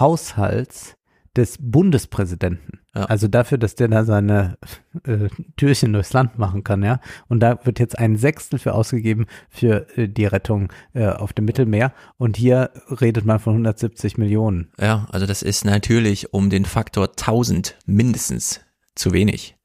Haushalts 0.00 0.96
des 1.36 1.56
Bundespräsidenten. 1.60 2.79
Also 2.92 3.28
dafür, 3.28 3.58
dass 3.58 3.76
der 3.76 3.88
da 3.88 4.04
seine 4.04 4.58
äh, 5.04 5.28
Türchen 5.56 5.92
durchs 5.92 6.12
Land 6.12 6.38
machen 6.38 6.64
kann, 6.64 6.82
ja. 6.82 7.00
Und 7.28 7.40
da 7.40 7.64
wird 7.64 7.78
jetzt 7.78 7.98
ein 7.98 8.16
Sechstel 8.16 8.58
für 8.58 8.74
ausgegeben 8.74 9.26
für 9.48 9.86
äh, 9.96 10.08
die 10.08 10.26
Rettung 10.26 10.72
äh, 10.92 11.06
auf 11.06 11.32
dem 11.32 11.44
Mittelmeer. 11.44 11.92
Und 12.18 12.36
hier 12.36 12.70
redet 13.00 13.24
man 13.24 13.38
von 13.38 13.52
170 13.54 14.18
Millionen. 14.18 14.72
Ja, 14.80 15.06
also 15.10 15.26
das 15.26 15.42
ist 15.42 15.64
natürlich 15.64 16.32
um 16.32 16.50
den 16.50 16.64
Faktor 16.64 17.10
1000 17.10 17.76
mindestens 17.86 18.60
zu 18.94 19.12
wenig. 19.12 19.56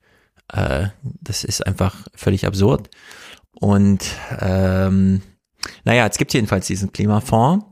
Äh, 0.52 0.90
das 1.02 1.44
ist 1.44 1.66
einfach 1.66 2.08
völlig 2.14 2.46
absurd. 2.46 2.90
Und 3.60 4.06
ähm, 4.40 5.22
naja, 5.84 6.06
jetzt 6.06 6.18
gibt 6.18 6.34
jedenfalls 6.34 6.68
diesen 6.68 6.92
Klimafonds. 6.92 7.66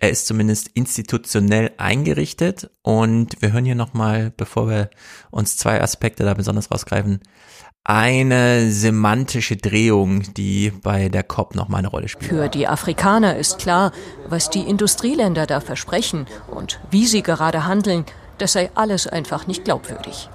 Er 0.00 0.10
ist 0.10 0.26
zumindest 0.26 0.68
institutionell 0.74 1.72
eingerichtet 1.76 2.70
und 2.82 3.40
wir 3.40 3.52
hören 3.52 3.64
hier 3.64 3.74
nochmal, 3.74 4.32
bevor 4.36 4.68
wir 4.68 4.90
uns 5.30 5.56
zwei 5.56 5.82
Aspekte 5.82 6.24
da 6.24 6.34
besonders 6.34 6.70
rausgreifen, 6.70 7.20
eine 7.82 8.70
semantische 8.70 9.56
Drehung, 9.56 10.22
die 10.34 10.70
bei 10.70 11.08
der 11.08 11.22
COP 11.22 11.54
nochmal 11.54 11.80
eine 11.80 11.88
Rolle 11.88 12.08
spielt. 12.08 12.30
Für 12.30 12.48
die 12.48 12.68
Afrikaner 12.68 13.36
ist 13.36 13.58
klar, 13.58 13.92
was 14.28 14.50
die 14.50 14.60
Industrieländer 14.60 15.46
da 15.46 15.60
versprechen 15.60 16.26
und 16.48 16.80
wie 16.90 17.06
sie 17.06 17.22
gerade 17.22 17.66
handeln, 17.66 18.04
das 18.36 18.52
sei 18.52 18.70
alles 18.74 19.06
einfach 19.06 19.46
nicht 19.46 19.64
glaubwürdig. 19.64 20.28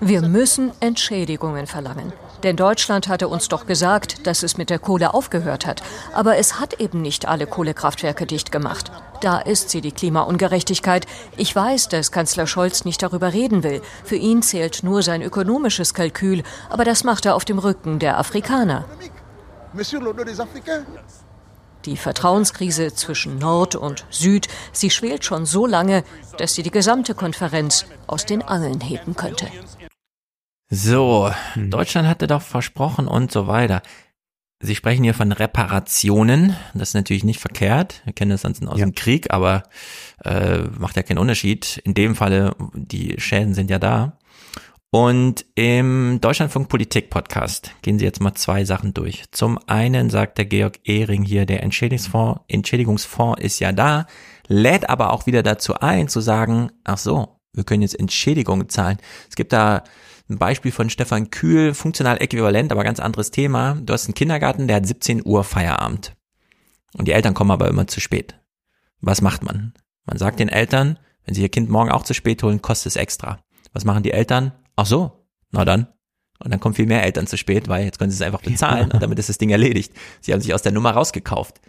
Wir 0.00 0.22
müssen 0.22 0.72
Entschädigungen 0.80 1.66
verlangen. 1.66 2.12
Denn 2.44 2.56
Deutschland 2.56 3.08
hatte 3.08 3.28
uns 3.28 3.48
doch 3.48 3.66
gesagt, 3.66 4.26
dass 4.26 4.42
es 4.42 4.58
mit 4.58 4.68
der 4.68 4.78
Kohle 4.78 5.14
aufgehört 5.14 5.64
hat. 5.64 5.82
Aber 6.12 6.36
es 6.36 6.60
hat 6.60 6.78
eben 6.78 7.00
nicht 7.00 7.26
alle 7.26 7.46
Kohlekraftwerke 7.46 8.26
dicht 8.26 8.52
gemacht. 8.52 8.92
Da 9.22 9.38
ist 9.38 9.70
sie, 9.70 9.80
die 9.80 9.92
Klimaungerechtigkeit. 9.92 11.06
Ich 11.38 11.56
weiß, 11.56 11.88
dass 11.88 12.12
Kanzler 12.12 12.46
Scholz 12.46 12.84
nicht 12.84 13.02
darüber 13.02 13.32
reden 13.32 13.62
will. 13.62 13.80
Für 14.04 14.16
ihn 14.16 14.42
zählt 14.42 14.82
nur 14.82 15.02
sein 15.02 15.22
ökonomisches 15.22 15.94
Kalkül. 15.94 16.42
Aber 16.68 16.84
das 16.84 17.02
macht 17.02 17.24
er 17.24 17.34
auf 17.34 17.46
dem 17.46 17.58
Rücken 17.58 17.98
der 17.98 18.18
Afrikaner. 18.18 18.84
Die 21.86 21.96
Vertrauenskrise 21.96 22.94
zwischen 22.94 23.38
Nord 23.38 23.74
und 23.74 24.04
Süd, 24.10 24.48
sie 24.72 24.90
schwelt 24.90 25.24
schon 25.24 25.46
so 25.46 25.66
lange, 25.66 26.04
dass 26.36 26.54
sie 26.54 26.62
die 26.62 26.70
gesamte 26.70 27.14
Konferenz 27.14 27.86
aus 28.06 28.26
den 28.26 28.42
Angeln 28.42 28.80
heben 28.80 29.16
könnte. 29.16 29.46
So, 30.70 31.30
Deutschland 31.56 32.08
hatte 32.08 32.26
doch 32.26 32.42
versprochen 32.42 33.06
und 33.06 33.30
so 33.30 33.46
weiter. 33.46 33.82
Sie 34.60 34.74
sprechen 34.74 35.04
hier 35.04 35.14
von 35.14 35.30
Reparationen. 35.30 36.56
Das 36.72 36.90
ist 36.90 36.94
natürlich 36.94 37.24
nicht 37.24 37.40
verkehrt. 37.40 38.00
Wir 38.04 38.14
kennen 38.14 38.30
das 38.30 38.42
sonst 38.42 38.66
aus 38.66 38.78
dem 38.78 38.94
Krieg, 38.94 39.30
aber 39.30 39.64
äh, 40.24 40.60
macht 40.78 40.96
ja 40.96 41.02
keinen 41.02 41.18
Unterschied. 41.18 41.82
In 41.84 41.92
dem 41.92 42.16
Falle, 42.16 42.56
die 42.72 43.20
Schäden 43.20 43.52
sind 43.52 43.70
ja 43.70 43.78
da. 43.78 44.18
Und 44.90 45.44
im 45.54 46.20
Deutschlandfunk 46.20 46.68
Politik 46.68 47.10
Podcast 47.10 47.72
gehen 47.82 47.98
Sie 47.98 48.04
jetzt 48.04 48.20
mal 48.20 48.34
zwei 48.34 48.64
Sachen 48.64 48.94
durch. 48.94 49.24
Zum 49.32 49.58
einen 49.66 50.08
sagt 50.08 50.38
der 50.38 50.44
Georg 50.44 50.78
Ehring 50.84 51.24
hier, 51.24 51.46
der 51.46 51.62
Entschädigungsfonds, 51.62 52.42
Entschädigungsfonds 52.48 53.42
ist 53.42 53.58
ja 53.58 53.72
da, 53.72 54.06
lädt 54.46 54.88
aber 54.88 55.12
auch 55.12 55.26
wieder 55.26 55.42
dazu 55.42 55.74
ein, 55.74 56.06
zu 56.06 56.20
sagen, 56.20 56.70
ach 56.84 56.98
so, 56.98 57.40
wir 57.52 57.64
können 57.64 57.82
jetzt 57.82 57.98
Entschädigungen 57.98 58.68
zahlen. 58.68 58.98
Es 59.28 59.34
gibt 59.34 59.52
da 59.52 59.82
ein 60.34 60.38
Beispiel 60.38 60.72
von 60.72 60.90
Stefan 60.90 61.30
Kühl, 61.30 61.74
funktional 61.74 62.20
äquivalent, 62.20 62.72
aber 62.72 62.84
ganz 62.84 63.00
anderes 63.00 63.30
Thema. 63.30 63.78
Du 63.80 63.92
hast 63.92 64.06
einen 64.06 64.14
Kindergarten, 64.14 64.66
der 64.66 64.76
hat 64.76 64.86
17 64.86 65.22
Uhr 65.24 65.44
Feierabend. 65.44 66.14
Und 66.96 67.08
die 67.08 67.12
Eltern 67.12 67.34
kommen 67.34 67.50
aber 67.50 67.68
immer 67.68 67.86
zu 67.86 68.00
spät. 68.00 68.40
Was 69.00 69.20
macht 69.20 69.44
man? 69.44 69.74
Man 70.04 70.18
sagt 70.18 70.40
den 70.40 70.48
Eltern, 70.48 70.98
wenn 71.24 71.34
sie 71.34 71.42
ihr 71.42 71.48
Kind 71.48 71.70
morgen 71.70 71.90
auch 71.90 72.02
zu 72.02 72.14
spät 72.14 72.42
holen, 72.42 72.62
kostet 72.62 72.92
es 72.92 72.96
extra. 72.96 73.38
Was 73.72 73.84
machen 73.84 74.02
die 74.02 74.12
Eltern? 74.12 74.52
Ach 74.76 74.86
so, 74.86 75.26
na 75.50 75.64
dann. 75.64 75.88
Und 76.40 76.50
dann 76.50 76.60
kommen 76.60 76.74
viel 76.74 76.86
mehr 76.86 77.04
Eltern 77.04 77.26
zu 77.26 77.36
spät, 77.36 77.68
weil 77.68 77.84
jetzt 77.84 77.98
können 77.98 78.10
sie 78.10 78.16
es 78.16 78.22
einfach 78.22 78.42
bezahlen 78.42 78.90
und 78.90 79.02
damit 79.02 79.18
ist 79.18 79.28
das 79.28 79.38
Ding 79.38 79.50
erledigt. 79.50 79.92
Sie 80.20 80.32
haben 80.32 80.40
sich 80.40 80.52
aus 80.52 80.62
der 80.62 80.72
Nummer 80.72 80.90
rausgekauft. 80.90 81.60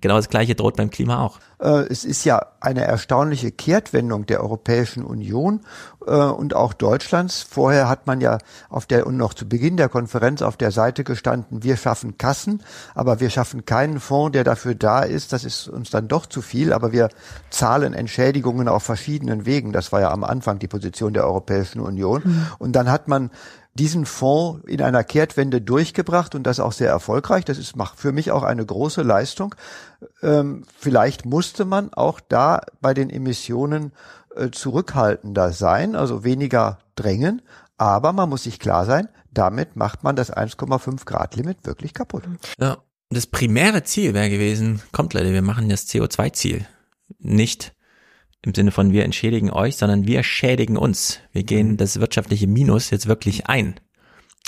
Genau 0.00 0.16
das 0.16 0.28
gleiche 0.28 0.56
droht 0.56 0.76
beim 0.76 0.90
Klima 0.90 1.20
auch. 1.20 1.38
Äh, 1.60 1.86
Es 1.88 2.04
ist 2.04 2.24
ja 2.24 2.46
eine 2.60 2.82
erstaunliche 2.82 3.52
Kehrtwendung 3.52 4.26
der 4.26 4.42
Europäischen 4.42 5.04
Union 5.04 5.60
äh, 6.04 6.16
und 6.16 6.54
auch 6.54 6.72
Deutschlands. 6.72 7.42
Vorher 7.48 7.88
hat 7.88 8.08
man 8.08 8.20
ja 8.20 8.38
auf 8.68 8.86
der 8.86 9.06
und 9.06 9.16
noch 9.16 9.34
zu 9.34 9.48
Beginn 9.48 9.76
der 9.76 9.88
Konferenz 9.88 10.42
auf 10.42 10.56
der 10.56 10.72
Seite 10.72 11.04
gestanden, 11.04 11.62
wir 11.62 11.76
schaffen 11.76 12.18
Kassen, 12.18 12.62
aber 12.96 13.20
wir 13.20 13.30
schaffen 13.30 13.66
keinen 13.66 14.00
Fonds, 14.00 14.32
der 14.32 14.42
dafür 14.42 14.74
da 14.74 15.02
ist. 15.02 15.32
Das 15.32 15.44
ist 15.44 15.68
uns 15.68 15.90
dann 15.90 16.08
doch 16.08 16.26
zu 16.26 16.42
viel, 16.42 16.72
aber 16.72 16.90
wir 16.90 17.08
zahlen 17.50 17.94
Entschädigungen 17.94 18.66
auf 18.66 18.82
verschiedenen 18.82 19.46
Wegen. 19.46 19.72
Das 19.72 19.92
war 19.92 20.00
ja 20.00 20.10
am 20.10 20.24
Anfang 20.24 20.58
die 20.58 20.68
Position 20.68 21.14
der 21.14 21.24
Europäischen 21.24 21.78
Union. 21.78 22.22
Mhm. 22.24 22.46
Und 22.58 22.72
dann 22.72 22.90
hat 22.90 23.06
man 23.06 23.30
diesen 23.74 24.06
Fonds 24.06 24.64
in 24.66 24.80
einer 24.80 25.02
Kehrtwende 25.02 25.60
durchgebracht 25.60 26.34
und 26.34 26.44
das 26.44 26.60
auch 26.60 26.72
sehr 26.72 26.88
erfolgreich. 26.88 27.44
Das 27.44 27.58
ist 27.58 27.74
für 27.96 28.12
mich 28.12 28.30
auch 28.30 28.44
eine 28.44 28.64
große 28.64 29.02
Leistung. 29.02 29.54
Ähm, 30.22 30.64
vielleicht 30.78 31.26
musste 31.26 31.64
man 31.64 31.92
auch 31.92 32.20
da 32.20 32.62
bei 32.80 32.94
den 32.94 33.10
Emissionen 33.10 33.92
äh, 34.36 34.50
zurückhaltender 34.50 35.52
sein, 35.52 35.96
also 35.96 36.24
weniger 36.24 36.78
drängen. 36.94 37.42
Aber 37.76 38.12
man 38.12 38.28
muss 38.28 38.44
sich 38.44 38.60
klar 38.60 38.84
sein, 38.84 39.08
damit 39.32 39.74
macht 39.74 40.04
man 40.04 40.14
das 40.14 40.32
1,5 40.32 41.04
Grad 41.04 41.34
Limit 41.34 41.66
wirklich 41.66 41.92
kaputt. 41.92 42.22
Ja, 42.58 42.78
das 43.10 43.26
primäre 43.26 43.82
Ziel 43.82 44.14
wäre 44.14 44.30
gewesen, 44.30 44.82
kommt 44.92 45.14
Leute, 45.14 45.32
wir 45.32 45.42
machen 45.42 45.68
das 45.68 45.88
CO2-Ziel. 45.88 46.66
Nicht 47.18 47.73
im 48.44 48.54
Sinne 48.54 48.70
von 48.70 48.92
wir 48.92 49.04
entschädigen 49.04 49.50
euch, 49.50 49.76
sondern 49.76 50.06
wir 50.06 50.22
schädigen 50.22 50.76
uns. 50.76 51.20
Wir 51.32 51.44
gehen 51.44 51.76
das 51.76 51.98
wirtschaftliche 51.98 52.46
Minus 52.46 52.90
jetzt 52.90 53.06
wirklich 53.06 53.46
ein. 53.46 53.80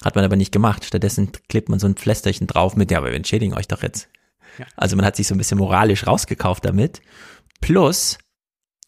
Hat 0.04 0.14
man 0.14 0.24
aber 0.24 0.36
nicht 0.36 0.52
gemacht. 0.52 0.84
Stattdessen 0.84 1.32
klebt 1.48 1.70
man 1.70 1.78
so 1.78 1.86
ein 1.86 1.94
Pflästerchen 1.94 2.46
drauf 2.46 2.76
mit, 2.76 2.90
ja, 2.90 2.98
aber 2.98 3.08
wir 3.08 3.16
entschädigen 3.16 3.54
euch 3.54 3.68
doch 3.68 3.82
jetzt. 3.82 4.08
Ja. 4.58 4.66
Also 4.76 4.96
man 4.96 5.06
hat 5.06 5.16
sich 5.16 5.26
so 5.26 5.34
ein 5.34 5.38
bisschen 5.38 5.58
moralisch 5.58 6.06
rausgekauft 6.06 6.64
damit. 6.66 7.00
Plus, 7.62 8.18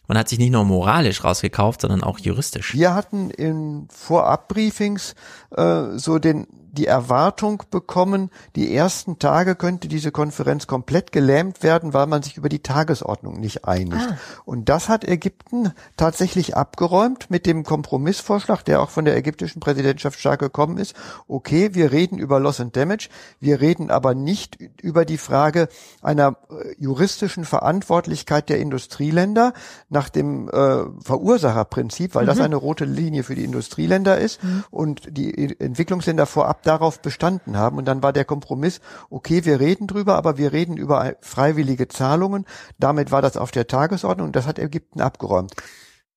man 0.09 0.19
hat 0.19 0.29
sich 0.29 0.39
nicht 0.39 0.53
nur 0.53 0.65
moralisch 0.65 1.25
rausgekauft, 1.25 1.81
sondern 1.81 2.03
auch 2.03 2.19
juristisch. 2.19 2.75
Wir 2.75 2.95
hatten 2.95 3.31
in 3.31 3.89
Vorabbriefings 3.91 5.15
äh, 5.57 5.97
so 5.97 6.19
den 6.19 6.47
die 6.79 6.87
Erwartung 6.87 7.65
bekommen, 7.71 8.31
die 8.57 8.75
ersten 8.75 9.19
Tage 9.19 9.57
könnte 9.57 9.89
diese 9.89 10.13
Konferenz 10.13 10.67
komplett 10.67 11.13
gelähmt 11.13 11.63
werden, 11.63 11.93
weil 11.93 12.07
man 12.07 12.23
sich 12.23 12.37
über 12.37 12.49
die 12.49 12.61
Tagesordnung 12.63 13.41
nicht 13.41 13.65
einigt. 13.65 14.09
Ah. 14.09 14.17
Und 14.45 14.69
das 14.69 14.89
hat 14.89 15.05
Ägypten 15.05 15.73
tatsächlich 15.97 16.57
abgeräumt 16.57 17.31
mit 17.31 17.47
dem 17.47 17.65
Kompromissvorschlag, 17.65 18.65
der 18.65 18.81
auch 18.81 18.91
von 18.91 19.05
der 19.05 19.17
ägyptischen 19.17 19.61
Präsidentschaft 19.61 20.21
stark 20.21 20.41
gekommen 20.41 20.79
ist. 20.79 20.95
Okay, 21.27 21.75
wir 21.75 21.91
reden 21.91 22.19
über 22.19 22.39
Loss 22.39 22.61
and 22.61 22.77
Damage, 22.77 23.09
wir 23.41 23.61
reden 23.61 23.91
aber 23.91 24.15
nicht 24.15 24.59
über 24.81 25.05
die 25.05 25.19
Frage 25.19 25.69
einer 26.01 26.37
äh, 26.51 26.75
juristischen 26.79 27.45
Verantwortlichkeit 27.45 28.49
der 28.49 28.61
Industrieländer 28.61 29.53
nach 29.89 30.09
dem 30.09 30.49
äh, 30.49 30.85
Verursacherprinzip, 31.03 32.15
weil 32.15 32.27
das 32.27 32.39
Mhm. 32.39 32.45
eine 32.45 32.57
rote 32.57 32.85
Linie 32.85 33.25
für 33.25 33.35
die 33.35 33.45
Industrieländer 33.45 34.19
ist 34.19 34.39
und 34.71 35.09
die 35.11 35.59
Entwicklungsländer 35.59 36.27
vorab 36.27 36.63
darauf 36.69 37.01
bestanden 37.01 37.57
haben. 37.57 37.79
Und 37.79 37.87
dann 37.87 38.03
war 38.03 38.13
der 38.13 38.25
Kompromiss, 38.25 38.81
okay, 39.11 39.45
wir 39.45 39.59
reden 39.61 39.87
drüber, 39.87 40.17
aber 40.17 40.39
wir 40.39 40.53
reden 40.53 40.77
über 40.77 41.15
freiwillige 41.21 41.89
Zahlungen. 41.89 42.45
Damit 42.79 43.11
war 43.11 43.23
das 43.23 43.37
auf 43.37 43.51
der 43.51 43.67
Tagesordnung 43.67 44.29
und 44.29 44.37
das 44.37 44.47
hat 44.47 44.59
Ägypten 44.59 45.01
abgeräumt. 45.01 45.53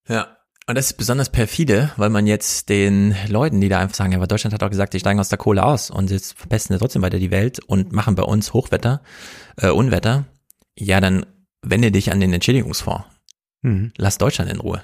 Ja. 0.07 0.37
Und 0.67 0.75
das 0.75 0.85
ist 0.85 0.97
besonders 0.97 1.29
perfide, 1.29 1.91
weil 1.97 2.11
man 2.11 2.27
jetzt 2.27 2.69
den 2.69 3.15
Leuten, 3.27 3.59
die 3.59 3.67
da 3.67 3.79
einfach 3.79 3.95
sagen, 3.95 4.11
ja, 4.11 4.19
aber 4.19 4.27
Deutschland 4.27 4.53
hat 4.53 4.61
auch 4.63 4.69
gesagt, 4.69 4.93
die 4.93 4.99
steigen 4.99 5.19
aus 5.19 5.27
der 5.27 5.39
Kohle 5.39 5.65
aus 5.65 5.89
und 5.89 6.11
jetzt 6.11 6.37
verpesten 6.37 6.75
wir 6.75 6.79
trotzdem 6.79 7.01
weiter 7.01 7.17
die 7.17 7.31
Welt 7.31 7.59
und 7.65 7.91
machen 7.91 8.15
bei 8.15 8.23
uns 8.23 8.53
Hochwetter, 8.53 9.01
äh, 9.57 9.69
Unwetter. 9.69 10.25
Ja, 10.77 11.01
dann 11.01 11.25
wende 11.63 11.91
dich 11.91 12.11
an 12.11 12.19
den 12.19 12.31
Entschädigungsfonds. 12.31 13.05
Mhm. 13.63 13.91
Lass 13.97 14.19
Deutschland 14.19 14.51
in 14.51 14.59
Ruhe. 14.59 14.83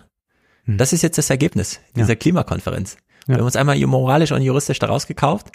Das 0.66 0.92
ist 0.92 1.02
jetzt 1.02 1.18
das 1.18 1.30
Ergebnis 1.30 1.80
dieser 1.96 2.10
Ja. 2.10 2.16
Klimakonferenz. 2.16 2.98
Ja. 3.28 3.36
Wir 3.36 3.38
haben 3.38 3.46
uns 3.46 3.56
einmal 3.56 3.78
moralisch 3.86 4.32
und 4.32 4.42
juristisch 4.42 4.80
daraus 4.80 5.08
gekauft, 5.08 5.52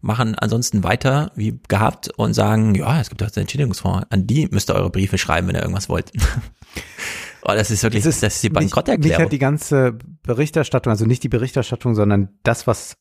machen 0.00 0.34
ansonsten 0.34 0.84
weiter 0.84 1.32
wie 1.34 1.58
gehabt 1.68 2.10
und 2.16 2.34
sagen, 2.34 2.74
ja, 2.74 3.00
es 3.00 3.08
gibt 3.08 3.22
doch 3.22 3.30
den 3.30 3.42
Entschädigungsfonds. 3.42 4.06
An 4.10 4.26
die 4.26 4.48
müsst 4.50 4.70
ihr 4.70 4.74
eure 4.74 4.90
Briefe 4.90 5.16
schreiben, 5.18 5.48
wenn 5.48 5.54
ihr 5.54 5.62
irgendwas 5.62 5.88
wollt. 5.88 6.12
oh, 7.42 7.52
das 7.52 7.70
ist 7.70 7.82
wirklich, 7.82 8.04
das 8.04 8.22
ist 8.22 8.42
die 8.42 8.50
Mich 8.50 8.54
Bankrotterklärung. 8.54 9.24
hat 9.24 9.32
die 9.32 9.38
ganze 9.38 9.98
Berichterstattung, 10.22 10.90
also 10.90 11.06
nicht 11.06 11.22
die 11.22 11.28
Berichterstattung, 11.28 11.94
sondern 11.94 12.38
das, 12.42 12.66
was 12.66 12.96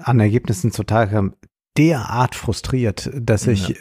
an 0.00 0.20
Ergebnissen 0.20 0.70
zutage 0.70 1.12
kam, 1.12 1.34
derart 1.76 2.34
frustriert, 2.34 3.10
dass 3.14 3.46
ich 3.46 3.68
Ja. 3.68 3.74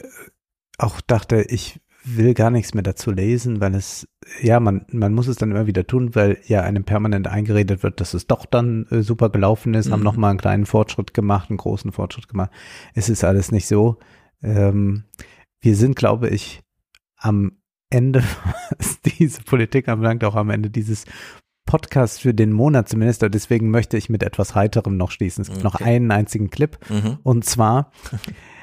auch 0.77 1.01
dachte, 1.01 1.41
ich 1.41 1.81
will 2.15 2.33
gar 2.33 2.49
nichts 2.51 2.73
mehr 2.73 2.83
dazu 2.83 3.11
lesen, 3.11 3.59
weil 3.59 3.75
es, 3.75 4.07
ja, 4.41 4.59
man, 4.59 4.85
man 4.91 5.13
muss 5.13 5.27
es 5.27 5.35
dann 5.35 5.51
immer 5.51 5.67
wieder 5.67 5.85
tun, 5.85 6.15
weil 6.15 6.37
ja 6.47 6.61
einem 6.61 6.83
permanent 6.83 7.27
eingeredet 7.27 7.83
wird, 7.83 7.99
dass 7.99 8.13
es 8.13 8.27
doch 8.27 8.45
dann 8.45 8.85
äh, 8.91 9.01
super 9.01 9.29
gelaufen 9.29 9.73
ist, 9.73 9.91
haben 9.91 9.99
Mhm. 9.99 10.05
nochmal 10.05 10.29
einen 10.31 10.39
kleinen 10.39 10.65
Fortschritt 10.65 11.13
gemacht, 11.13 11.49
einen 11.49 11.57
großen 11.57 11.91
Fortschritt 11.91 12.27
gemacht. 12.29 12.51
Es 12.93 13.09
ist 13.09 13.23
alles 13.23 13.51
nicht 13.51 13.67
so. 13.67 13.97
Ähm, 14.41 15.03
wir 15.59 15.75
sind, 15.75 15.95
glaube 15.95 16.29
ich, 16.29 16.61
am 17.17 17.53
Ende, 17.89 18.23
was 18.77 19.01
diese 19.01 19.41
Politik 19.43 19.87
anbelangt, 19.87 20.23
auch 20.23 20.35
am 20.35 20.49
Ende 20.49 20.69
dieses 20.69 21.05
Podcast 21.65 22.21
für 22.21 22.33
den 22.33 22.53
Monat 22.53 22.87
zumindest. 22.87 23.23
Und 23.23 23.35
Deswegen 23.35 23.69
möchte 23.71 23.97
ich 23.97 24.09
mit 24.09 24.23
etwas 24.23 24.55
Heiterem 24.55 24.95
noch 24.95 25.11
schließen. 25.11 25.41
Es 25.41 25.49
gibt 25.49 25.63
noch 25.63 25.75
Okay. 25.75 25.83
einen 25.83 26.11
einzigen 26.11 26.49
Clip. 26.49 26.77
Mhm. 26.89 27.17
Und 27.23 27.43
zwar 27.43 27.91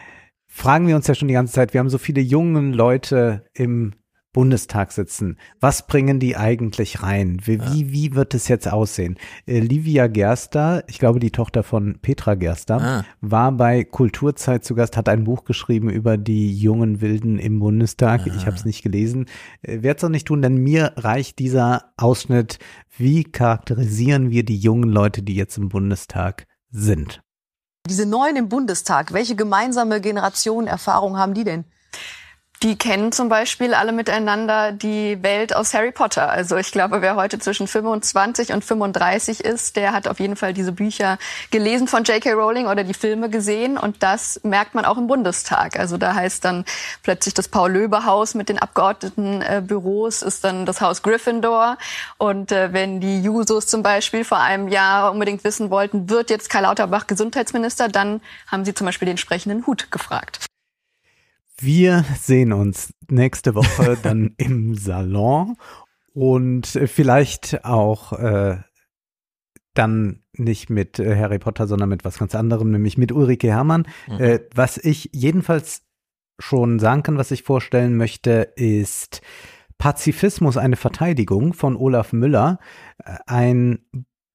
fragen 0.55 0.87
wir 0.87 0.95
uns 0.97 1.07
ja 1.09 1.15
schon 1.15 1.29
die 1.29 1.35
ganze 1.35 1.53
Zeit, 1.53 1.75
wir 1.75 1.81
haben 1.81 1.91
so 1.91 1.99
viele 1.99 2.21
junge 2.21 2.61
Leute 2.61 3.45
im 3.55 3.95
Bundestag 4.33 4.91
sitzen. 4.91 5.39
Was 5.61 5.87
bringen 5.87 6.19
die 6.19 6.37
eigentlich 6.37 7.03
rein? 7.03 7.41
Wie, 7.45 7.61
wie, 7.61 7.93
wie 7.93 8.15
wird 8.15 8.35
es 8.35 8.49
jetzt 8.49 8.71
aussehen? 8.71 9.17
Äh, 9.47 9.61
Livia 9.61 10.09
Gerster, 10.09 10.83
ich 10.89 10.99
glaube 10.99 11.21
die 11.21 11.31
Tochter 11.31 11.63
von 11.63 11.99
Petra 12.03 12.35
Gerster, 12.35 12.81
Ah. 12.81 13.05
war 13.21 13.53
bei 13.53 13.85
Kulturzeit 13.85 14.65
zu 14.65 14.75
Gast, 14.75 14.97
hat 14.97 15.09
ein 15.09 15.23
Buch 15.25 15.45
geschrieben 15.45 15.89
über 15.89 16.17
die 16.19 16.53
jungen 16.57 17.01
Wilden 17.01 17.39
im 17.39 17.61
Bundestag. 17.61 18.27
Ich 18.27 18.47
habe 18.47 18.57
es 18.57 18.65
nicht 18.65 18.83
gelesen. 18.83 19.27
Äh, 19.63 19.83
Werde 19.83 19.99
es 19.99 20.05
auch 20.05 20.09
nicht 20.09 20.27
tun, 20.27 20.43
denn 20.43 20.57
mir 20.57 20.93
reicht 20.97 21.39
dieser 21.39 21.93
Ausschnitt. 21.97 22.59
Wie 22.97 23.23
charakterisieren 23.23 24.31
wir 24.31 24.45
die 24.45 24.59
jungen 24.59 24.91
Leute, 24.91 25.23
die 25.23 25.37
jetzt 25.37 25.59
im 25.59 25.69
Bundestag 25.69 26.47
sind? 26.71 27.24
Diese 27.87 28.07
Neuen 28.07 28.37
im 28.37 28.49
Bundestag, 28.49 29.13
welche 29.13 29.37
gemeinsame 29.37 30.01
Generationenerfahrung 30.01 31.19
haben 31.19 31.35
die 31.35 31.45
denn? 31.45 31.67
Die 32.65 32.79
kennen 32.79 33.13
zum 33.13 33.29
Beispiel 33.29 33.75
alle 33.75 33.93
miteinander 33.93 34.73
die 34.73 35.23
Welt 35.23 35.55
aus 35.55 35.75
Harry 35.75 35.93
Potter. 35.93 36.31
Also 36.31 36.57
ich 36.57 36.73
glaube, 36.73 37.03
wer 37.03 37.15
heute 37.15 37.39
zwischen 37.39 37.67
25 37.69 38.55
und 38.55 38.65
35 38.65 39.45
ist, 39.45 39.77
der 39.77 39.93
hat 39.93 40.09
auf 40.09 40.19
jeden 40.19 40.35
Fall 40.35 40.55
diese 40.55 40.73
Bücher 40.73 41.19
gelesen 41.51 41.89
von 41.89 42.05
J.K. 42.05 42.33
Rowling 42.33 42.67
oder 42.67 42.83
die 42.83 42.95
Filme 42.95 43.29
gesehen. 43.29 43.77
Und 43.77 44.03
das 44.03 44.41
merkt 44.45 44.75
man 44.75 44.87
auch 44.87 44.97
im 44.97 45.09
Bundestag. 45.09 45.79
Also 45.79 45.99
da 45.99 46.15
heißt 46.15 46.43
dann 46.47 46.65
plötzlich 47.03 47.35
das 47.35 47.49
Paul-Löbe-Haus 47.49 48.35
mit 48.35 48.49
den 48.49 48.59
Abgeordnetenbüros 48.59 50.23
ist 50.23 50.43
dann 50.43 50.65
das 50.65 50.81
Haus 50.81 51.03
Gryffindor. 51.03 51.77
Und 52.17 52.51
äh, 52.51 52.73
wenn 52.73 52.99
die 52.99 53.21
Jusos 53.21 53.67
zum 53.67 53.83
Beispiel 53.83 54.25
vor 54.25 54.41
einem 54.41 54.69
Jahr 54.69 55.13
unbedingt 55.13 55.45
wissen 55.45 55.69
wollten, 55.69 56.09
wird 56.09 56.31
jetzt 56.31 56.49
Karl 56.49 56.63
Lauterbach 56.63 57.09
Gesundheitsminister, 57.09 57.89
dann 57.89 58.23
haben 58.47 58.65
sie 58.65 58.73
zum 58.73 58.87
Beispiel 58.87 59.05
den 59.05 59.19
sprechenden 59.19 59.67
Hut 59.67 59.91
gefragt. 59.91 60.47
Wir 61.61 62.05
sehen 62.19 62.53
uns 62.53 62.93
nächste 63.09 63.55
Woche 63.55 63.97
dann 64.03 64.35
im 64.37 64.75
Salon 64.75 65.57
und 66.13 66.67
vielleicht 66.67 67.65
auch 67.65 68.13
äh, 68.13 68.59
dann 69.75 70.23
nicht 70.33 70.71
mit 70.71 70.99
äh, 70.99 71.17
Harry 71.17 71.39
Potter, 71.39 71.67
sondern 71.67 71.89
mit 71.89 72.05
was 72.05 72.19
ganz 72.19 72.35
anderem, 72.35 72.71
nämlich 72.71 72.97
mit 72.97 73.13
Ulrike 73.13 73.49
Herrmann. 73.49 73.87
Mhm. 74.09 74.21
Äh, 74.21 74.41
was 74.55 74.79
ich 74.79 75.11
jedenfalls 75.13 75.83
schon 76.39 76.79
sagen 76.79 77.03
kann, 77.03 77.19
was 77.19 77.31
ich 77.31 77.43
vorstellen 77.43 77.97
möchte, 77.97 78.53
ist 78.57 79.21
Pazifismus, 79.79 80.57
eine 80.57 80.77
Verteidigung 80.77 81.53
von 81.53 81.77
Olaf 81.77 82.13
Müller. 82.13 82.59
Äh, 83.05 83.17
Ein 83.27 83.87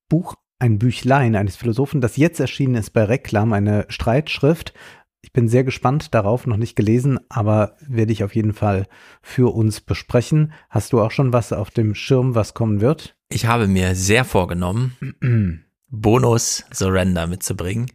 Buch, 0.09 0.35
ein 0.59 0.77
Büchlein 0.77 1.35
eines 1.35 1.55
Philosophen, 1.55 2.01
das 2.01 2.17
jetzt 2.17 2.39
erschienen 2.39 2.75
ist 2.75 2.91
bei 2.91 3.03
Reklam, 3.03 3.53
eine 3.53 3.85
Streitschrift. 3.89 4.73
Ich 5.21 5.33
bin 5.33 5.49
sehr 5.49 5.63
gespannt 5.63 6.13
darauf, 6.13 6.47
noch 6.47 6.57
nicht 6.57 6.75
gelesen, 6.75 7.19
aber 7.27 7.75
werde 7.81 8.13
ich 8.13 8.23
auf 8.23 8.35
jeden 8.35 8.53
Fall 8.53 8.87
für 9.21 9.53
uns 9.53 9.81
besprechen. 9.81 10.53
Hast 10.69 10.93
du 10.93 11.01
auch 11.01 11.11
schon 11.11 11.33
was 11.33 11.51
auf 11.51 11.71
dem 11.71 11.93
Schirm, 11.93 12.35
was 12.35 12.53
kommen 12.53 12.79
wird? 12.79 13.15
Ich 13.29 13.45
habe 13.45 13.67
mir 13.67 13.95
sehr 13.95 14.23
vorgenommen, 14.23 15.65
Bonus 15.89 16.63
Surrender 16.71 17.27
mitzubringen. 17.27 17.91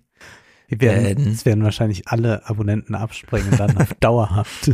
Wir 0.68 0.80
werden, 0.80 1.28
es 1.28 1.44
werden 1.44 1.62
wahrscheinlich 1.62 2.08
alle 2.08 2.46
Abonnenten 2.48 2.94
abspringen, 2.94 3.56
dann 3.56 3.76
auf 3.76 3.94
dauerhaft. 4.00 4.72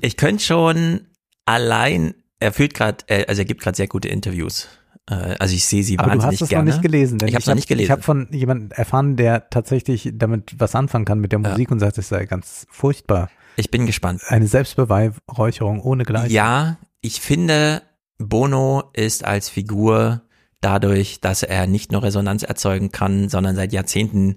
Ich 0.00 0.16
könnte 0.16 0.44
schon 0.44 1.06
allein, 1.46 2.14
er 2.38 2.52
führt 2.52 2.74
gerade, 2.74 3.04
also 3.28 3.40
er 3.40 3.44
gibt 3.44 3.62
gerade 3.62 3.76
sehr 3.76 3.88
gute 3.88 4.08
Interviews. 4.08 4.68
Äh, 5.10 5.36
Also 5.38 5.54
ich 5.54 5.64
sehe 5.64 5.82
sie 5.82 5.98
Aber 5.98 6.06
du 6.06 6.12
wahnsinnig 6.12 6.34
hast 6.34 6.42
es 6.42 6.48
gerne. 6.48 6.64
noch 6.70 6.76
nicht 6.76 6.82
gelesen. 6.82 7.18
Ich 7.24 7.34
habe 7.34 7.40
es 7.40 7.46
noch 7.46 7.54
nicht 7.54 7.68
gelesen. 7.68 7.84
Ich 7.86 7.90
habe 7.90 8.02
von 8.02 8.28
jemandem 8.30 8.70
erfahren, 8.72 9.16
der 9.16 9.48
tatsächlich 9.50 10.10
damit 10.14 10.54
was 10.58 10.74
anfangen 10.74 11.04
kann 11.04 11.18
mit 11.20 11.32
der 11.32 11.38
Musik 11.38 11.70
und 11.70 11.80
sagt, 11.80 11.98
es 11.98 12.08
sei 12.08 12.24
ganz 12.26 12.66
furchtbar. 12.70 13.30
Ich 13.56 13.70
bin 13.70 13.86
gespannt. 13.86 14.22
Eine 14.28 14.46
Selbstbeweihräucherung 14.46 15.80
ohne 15.80 16.04
Gleichen. 16.04 16.32
Ja, 16.32 16.78
ich 17.00 17.20
finde, 17.20 17.82
Bono 18.18 18.84
ist 18.94 19.24
als 19.24 19.48
Figur 19.48 20.22
dadurch, 20.60 21.20
dass 21.20 21.42
er 21.42 21.66
nicht 21.66 21.92
nur 21.92 22.02
Resonanz 22.02 22.44
erzeugen 22.44 22.92
kann, 22.92 23.28
sondern 23.28 23.56
seit 23.56 23.72
Jahrzehnten 23.72 24.36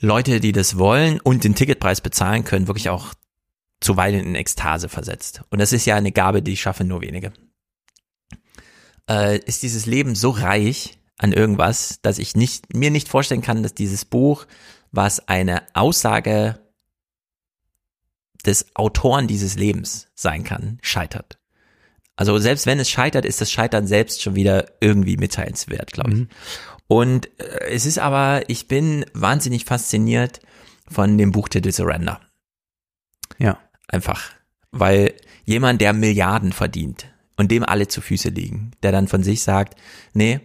Leute, 0.00 0.40
die 0.40 0.52
das 0.52 0.78
wollen 0.78 1.20
und 1.20 1.44
den 1.44 1.54
Ticketpreis 1.54 2.00
bezahlen 2.00 2.44
können, 2.44 2.66
wirklich 2.66 2.90
auch 2.90 3.14
zuweilen 3.80 4.24
in 4.26 4.34
Ekstase 4.34 4.88
versetzt. 4.88 5.42
Und 5.50 5.60
das 5.60 5.72
ist 5.72 5.86
ja 5.86 5.96
eine 5.96 6.12
Gabe, 6.12 6.42
die 6.42 6.56
schaffen 6.56 6.88
nur 6.88 7.00
wenige. 7.00 7.32
Äh, 9.08 9.38
ist 9.38 9.62
dieses 9.62 9.86
Leben 9.86 10.14
so 10.14 10.30
reich 10.30 10.98
an 11.18 11.32
irgendwas, 11.32 12.00
dass 12.02 12.18
ich 12.18 12.36
nicht, 12.36 12.74
mir 12.74 12.90
nicht 12.90 13.08
vorstellen 13.08 13.42
kann, 13.42 13.62
dass 13.62 13.74
dieses 13.74 14.04
Buch, 14.04 14.46
was 14.92 15.28
eine 15.28 15.62
Aussage 15.74 16.60
des 18.46 18.76
Autoren 18.76 19.26
dieses 19.26 19.56
Lebens 19.56 20.08
sein 20.14 20.44
kann, 20.44 20.78
scheitert. 20.80 21.38
Also 22.16 22.38
selbst 22.38 22.66
wenn 22.66 22.80
es 22.80 22.90
scheitert, 22.90 23.24
ist 23.24 23.40
das 23.40 23.50
Scheitern 23.50 23.86
selbst 23.86 24.22
schon 24.22 24.34
wieder 24.34 24.72
irgendwie 24.80 25.16
mitteilenswert, 25.16 25.92
glaube 25.92 26.10
ich. 26.10 26.16
Mhm. 26.16 26.28
Und 26.88 27.40
äh, 27.40 27.70
es 27.70 27.86
ist 27.86 27.98
aber, 27.98 28.48
ich 28.48 28.68
bin 28.68 29.04
wahnsinnig 29.12 29.64
fasziniert 29.64 30.40
von 30.88 31.18
dem 31.18 31.32
Buchtitel 31.32 31.70
Surrender. 31.70 32.20
Ja. 33.38 33.58
Einfach. 33.88 34.32
Weil 34.70 35.14
jemand, 35.44 35.80
der 35.80 35.92
Milliarden 35.92 36.52
verdient 36.52 37.06
und 37.38 37.50
dem 37.50 37.64
alle 37.64 37.88
zu 37.88 38.02
Füße 38.02 38.28
liegen, 38.28 38.72
der 38.82 38.92
dann 38.92 39.08
von 39.08 39.22
sich 39.22 39.42
sagt, 39.42 39.80
nee, 40.12 40.40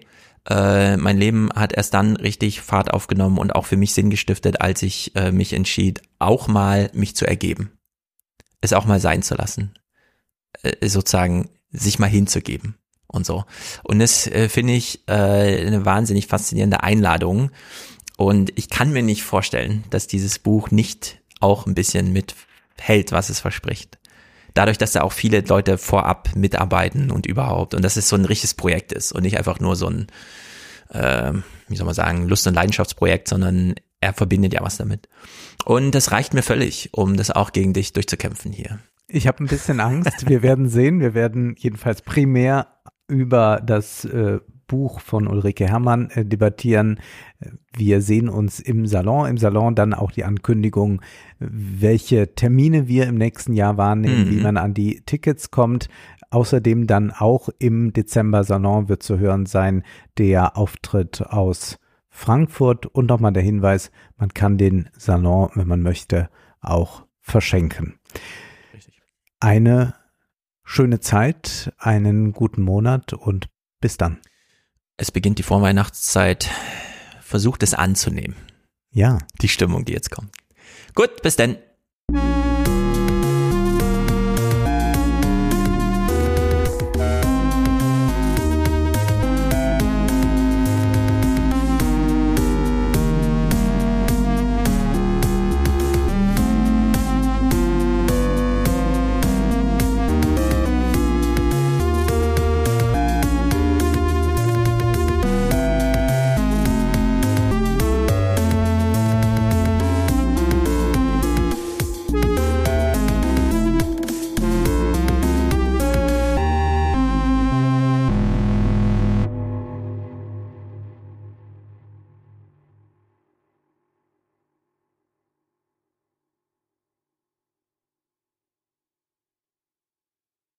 äh, 0.49 0.95
mein 0.95 1.17
Leben 1.17 1.49
hat 1.53 1.73
erst 1.73 1.93
dann 1.93 2.15
richtig 2.15 2.61
Fahrt 2.61 2.93
aufgenommen 2.93 3.37
und 3.37 3.55
auch 3.55 3.65
für 3.65 3.77
mich 3.77 3.93
Sinn 3.93 4.09
gestiftet, 4.09 4.61
als 4.61 4.83
ich 4.83 5.15
äh, 5.15 5.31
mich 5.31 5.53
entschied, 5.53 6.01
auch 6.19 6.47
mal 6.47 6.89
mich 6.93 7.15
zu 7.15 7.25
ergeben, 7.25 7.71
es 8.61 8.73
auch 8.73 8.85
mal 8.85 8.99
sein 8.99 9.23
zu 9.23 9.35
lassen, 9.35 9.73
äh, 10.61 10.87
sozusagen 10.87 11.49
sich 11.71 11.97
mal 11.97 12.09
hinzugeben 12.09 12.75
und 13.07 13.25
so. 13.25 13.45
Und 13.83 13.99
das 13.99 14.27
äh, 14.27 14.47
finde 14.47 14.73
ich 14.73 15.07
äh, 15.07 15.65
eine 15.65 15.85
wahnsinnig 15.85 16.27
faszinierende 16.27 16.83
Einladung. 16.83 17.49
Und 18.17 18.51
ich 18.55 18.69
kann 18.69 18.93
mir 18.93 19.01
nicht 19.01 19.23
vorstellen, 19.23 19.83
dass 19.89 20.07
dieses 20.07 20.37
Buch 20.37 20.69
nicht 20.69 21.21
auch 21.39 21.65
ein 21.65 21.73
bisschen 21.73 22.13
mithält, 22.13 23.11
was 23.11 23.29
es 23.29 23.39
verspricht. 23.39 23.97
Dadurch, 24.53 24.77
dass 24.77 24.91
da 24.91 25.01
auch 25.01 25.11
viele 25.11 25.41
Leute 25.41 25.77
vorab 25.77 26.35
mitarbeiten 26.35 27.11
und 27.11 27.25
überhaupt 27.25 27.73
und 27.73 27.83
dass 27.83 27.97
es 27.97 28.09
so 28.09 28.15
ein 28.15 28.25
richtiges 28.25 28.53
Projekt 28.53 28.91
ist 28.91 29.11
und 29.11 29.23
nicht 29.23 29.37
einfach 29.37 29.59
nur 29.59 29.75
so 29.75 29.87
ein, 29.87 30.07
äh, 30.89 31.33
wie 31.67 31.75
soll 31.75 31.85
man 31.85 31.95
sagen, 31.95 32.27
Lust- 32.27 32.47
und 32.47 32.53
Leidenschaftsprojekt, 32.53 33.27
sondern 33.27 33.75
er 33.99 34.13
verbindet 34.13 34.53
ja 34.53 34.61
was 34.61 34.77
damit. 34.77 35.07
Und 35.65 35.95
das 35.95 36.11
reicht 36.11 36.33
mir 36.33 36.43
völlig, 36.43 36.89
um 36.93 37.15
das 37.15 37.31
auch 37.31 37.51
gegen 37.51 37.73
dich 37.73 37.93
durchzukämpfen 37.93 38.51
hier. 38.51 38.79
Ich 39.07 39.27
habe 39.27 39.43
ein 39.43 39.47
bisschen 39.47 39.79
Angst. 39.79 40.27
Wir 40.27 40.41
werden 40.41 40.69
sehen. 40.69 40.99
Wir 40.99 41.13
werden 41.13 41.55
jedenfalls 41.57 42.01
primär 42.01 42.67
über 43.07 43.61
das 43.63 44.05
äh, 44.05 44.39
Buch 44.67 44.99
von 44.99 45.27
Ulrike 45.27 45.67
Herrmann 45.67 46.09
äh, 46.11 46.25
debattieren. 46.25 46.99
Wir 47.75 48.01
sehen 48.01 48.29
uns 48.29 48.59
im 48.59 48.85
Salon. 48.85 49.27
Im 49.27 49.37
Salon 49.37 49.75
dann 49.75 49.93
auch 49.93 50.11
die 50.11 50.23
Ankündigung, 50.23 51.01
welche 51.39 52.35
Termine 52.35 52.87
wir 52.87 53.07
im 53.07 53.15
nächsten 53.15 53.53
Jahr 53.53 53.77
wahrnehmen, 53.77 54.25
mhm. 54.25 54.31
wie 54.31 54.41
man 54.41 54.57
an 54.57 54.73
die 54.73 55.01
Tickets 55.05 55.51
kommt. 55.51 55.89
Außerdem 56.29 56.87
dann 56.87 57.11
auch 57.11 57.49
im 57.59 57.93
Dezember 57.93 58.43
Salon 58.43 58.89
wird 58.89 59.03
zu 59.03 59.19
hören 59.19 59.45
sein 59.45 59.83
der 60.17 60.57
Auftritt 60.57 61.21
aus 61.21 61.77
Frankfurt 62.15 62.85
und 62.85 63.07
nochmal 63.07 63.33
der 63.33 63.41
Hinweis, 63.41 63.91
man 64.17 64.33
kann 64.33 64.59
den 64.59 64.87
Salon, 64.95 65.49
wenn 65.55 65.67
man 65.67 65.81
möchte, 65.81 66.29
auch 66.61 67.05
verschenken. 67.21 67.99
Richtig. 68.71 69.01
Eine 69.39 69.95
schöne 70.63 70.99
Zeit, 70.99 71.73
einen 71.79 72.31
guten 72.31 72.61
Monat 72.61 73.13
und 73.13 73.49
bis 73.81 73.97
dann. 73.97 74.19
Es 74.95 75.11
beginnt 75.11 75.39
die 75.39 75.43
Vorweihnachtszeit. 75.43 76.51
Versucht 77.33 77.63
es 77.63 77.73
anzunehmen. 77.73 78.35
Ja. 78.91 79.17
Die 79.41 79.47
Stimmung, 79.47 79.85
die 79.85 79.93
jetzt 79.93 80.11
kommt. 80.11 80.29
Gut, 80.93 81.23
bis 81.23 81.35
dann. 81.35 81.57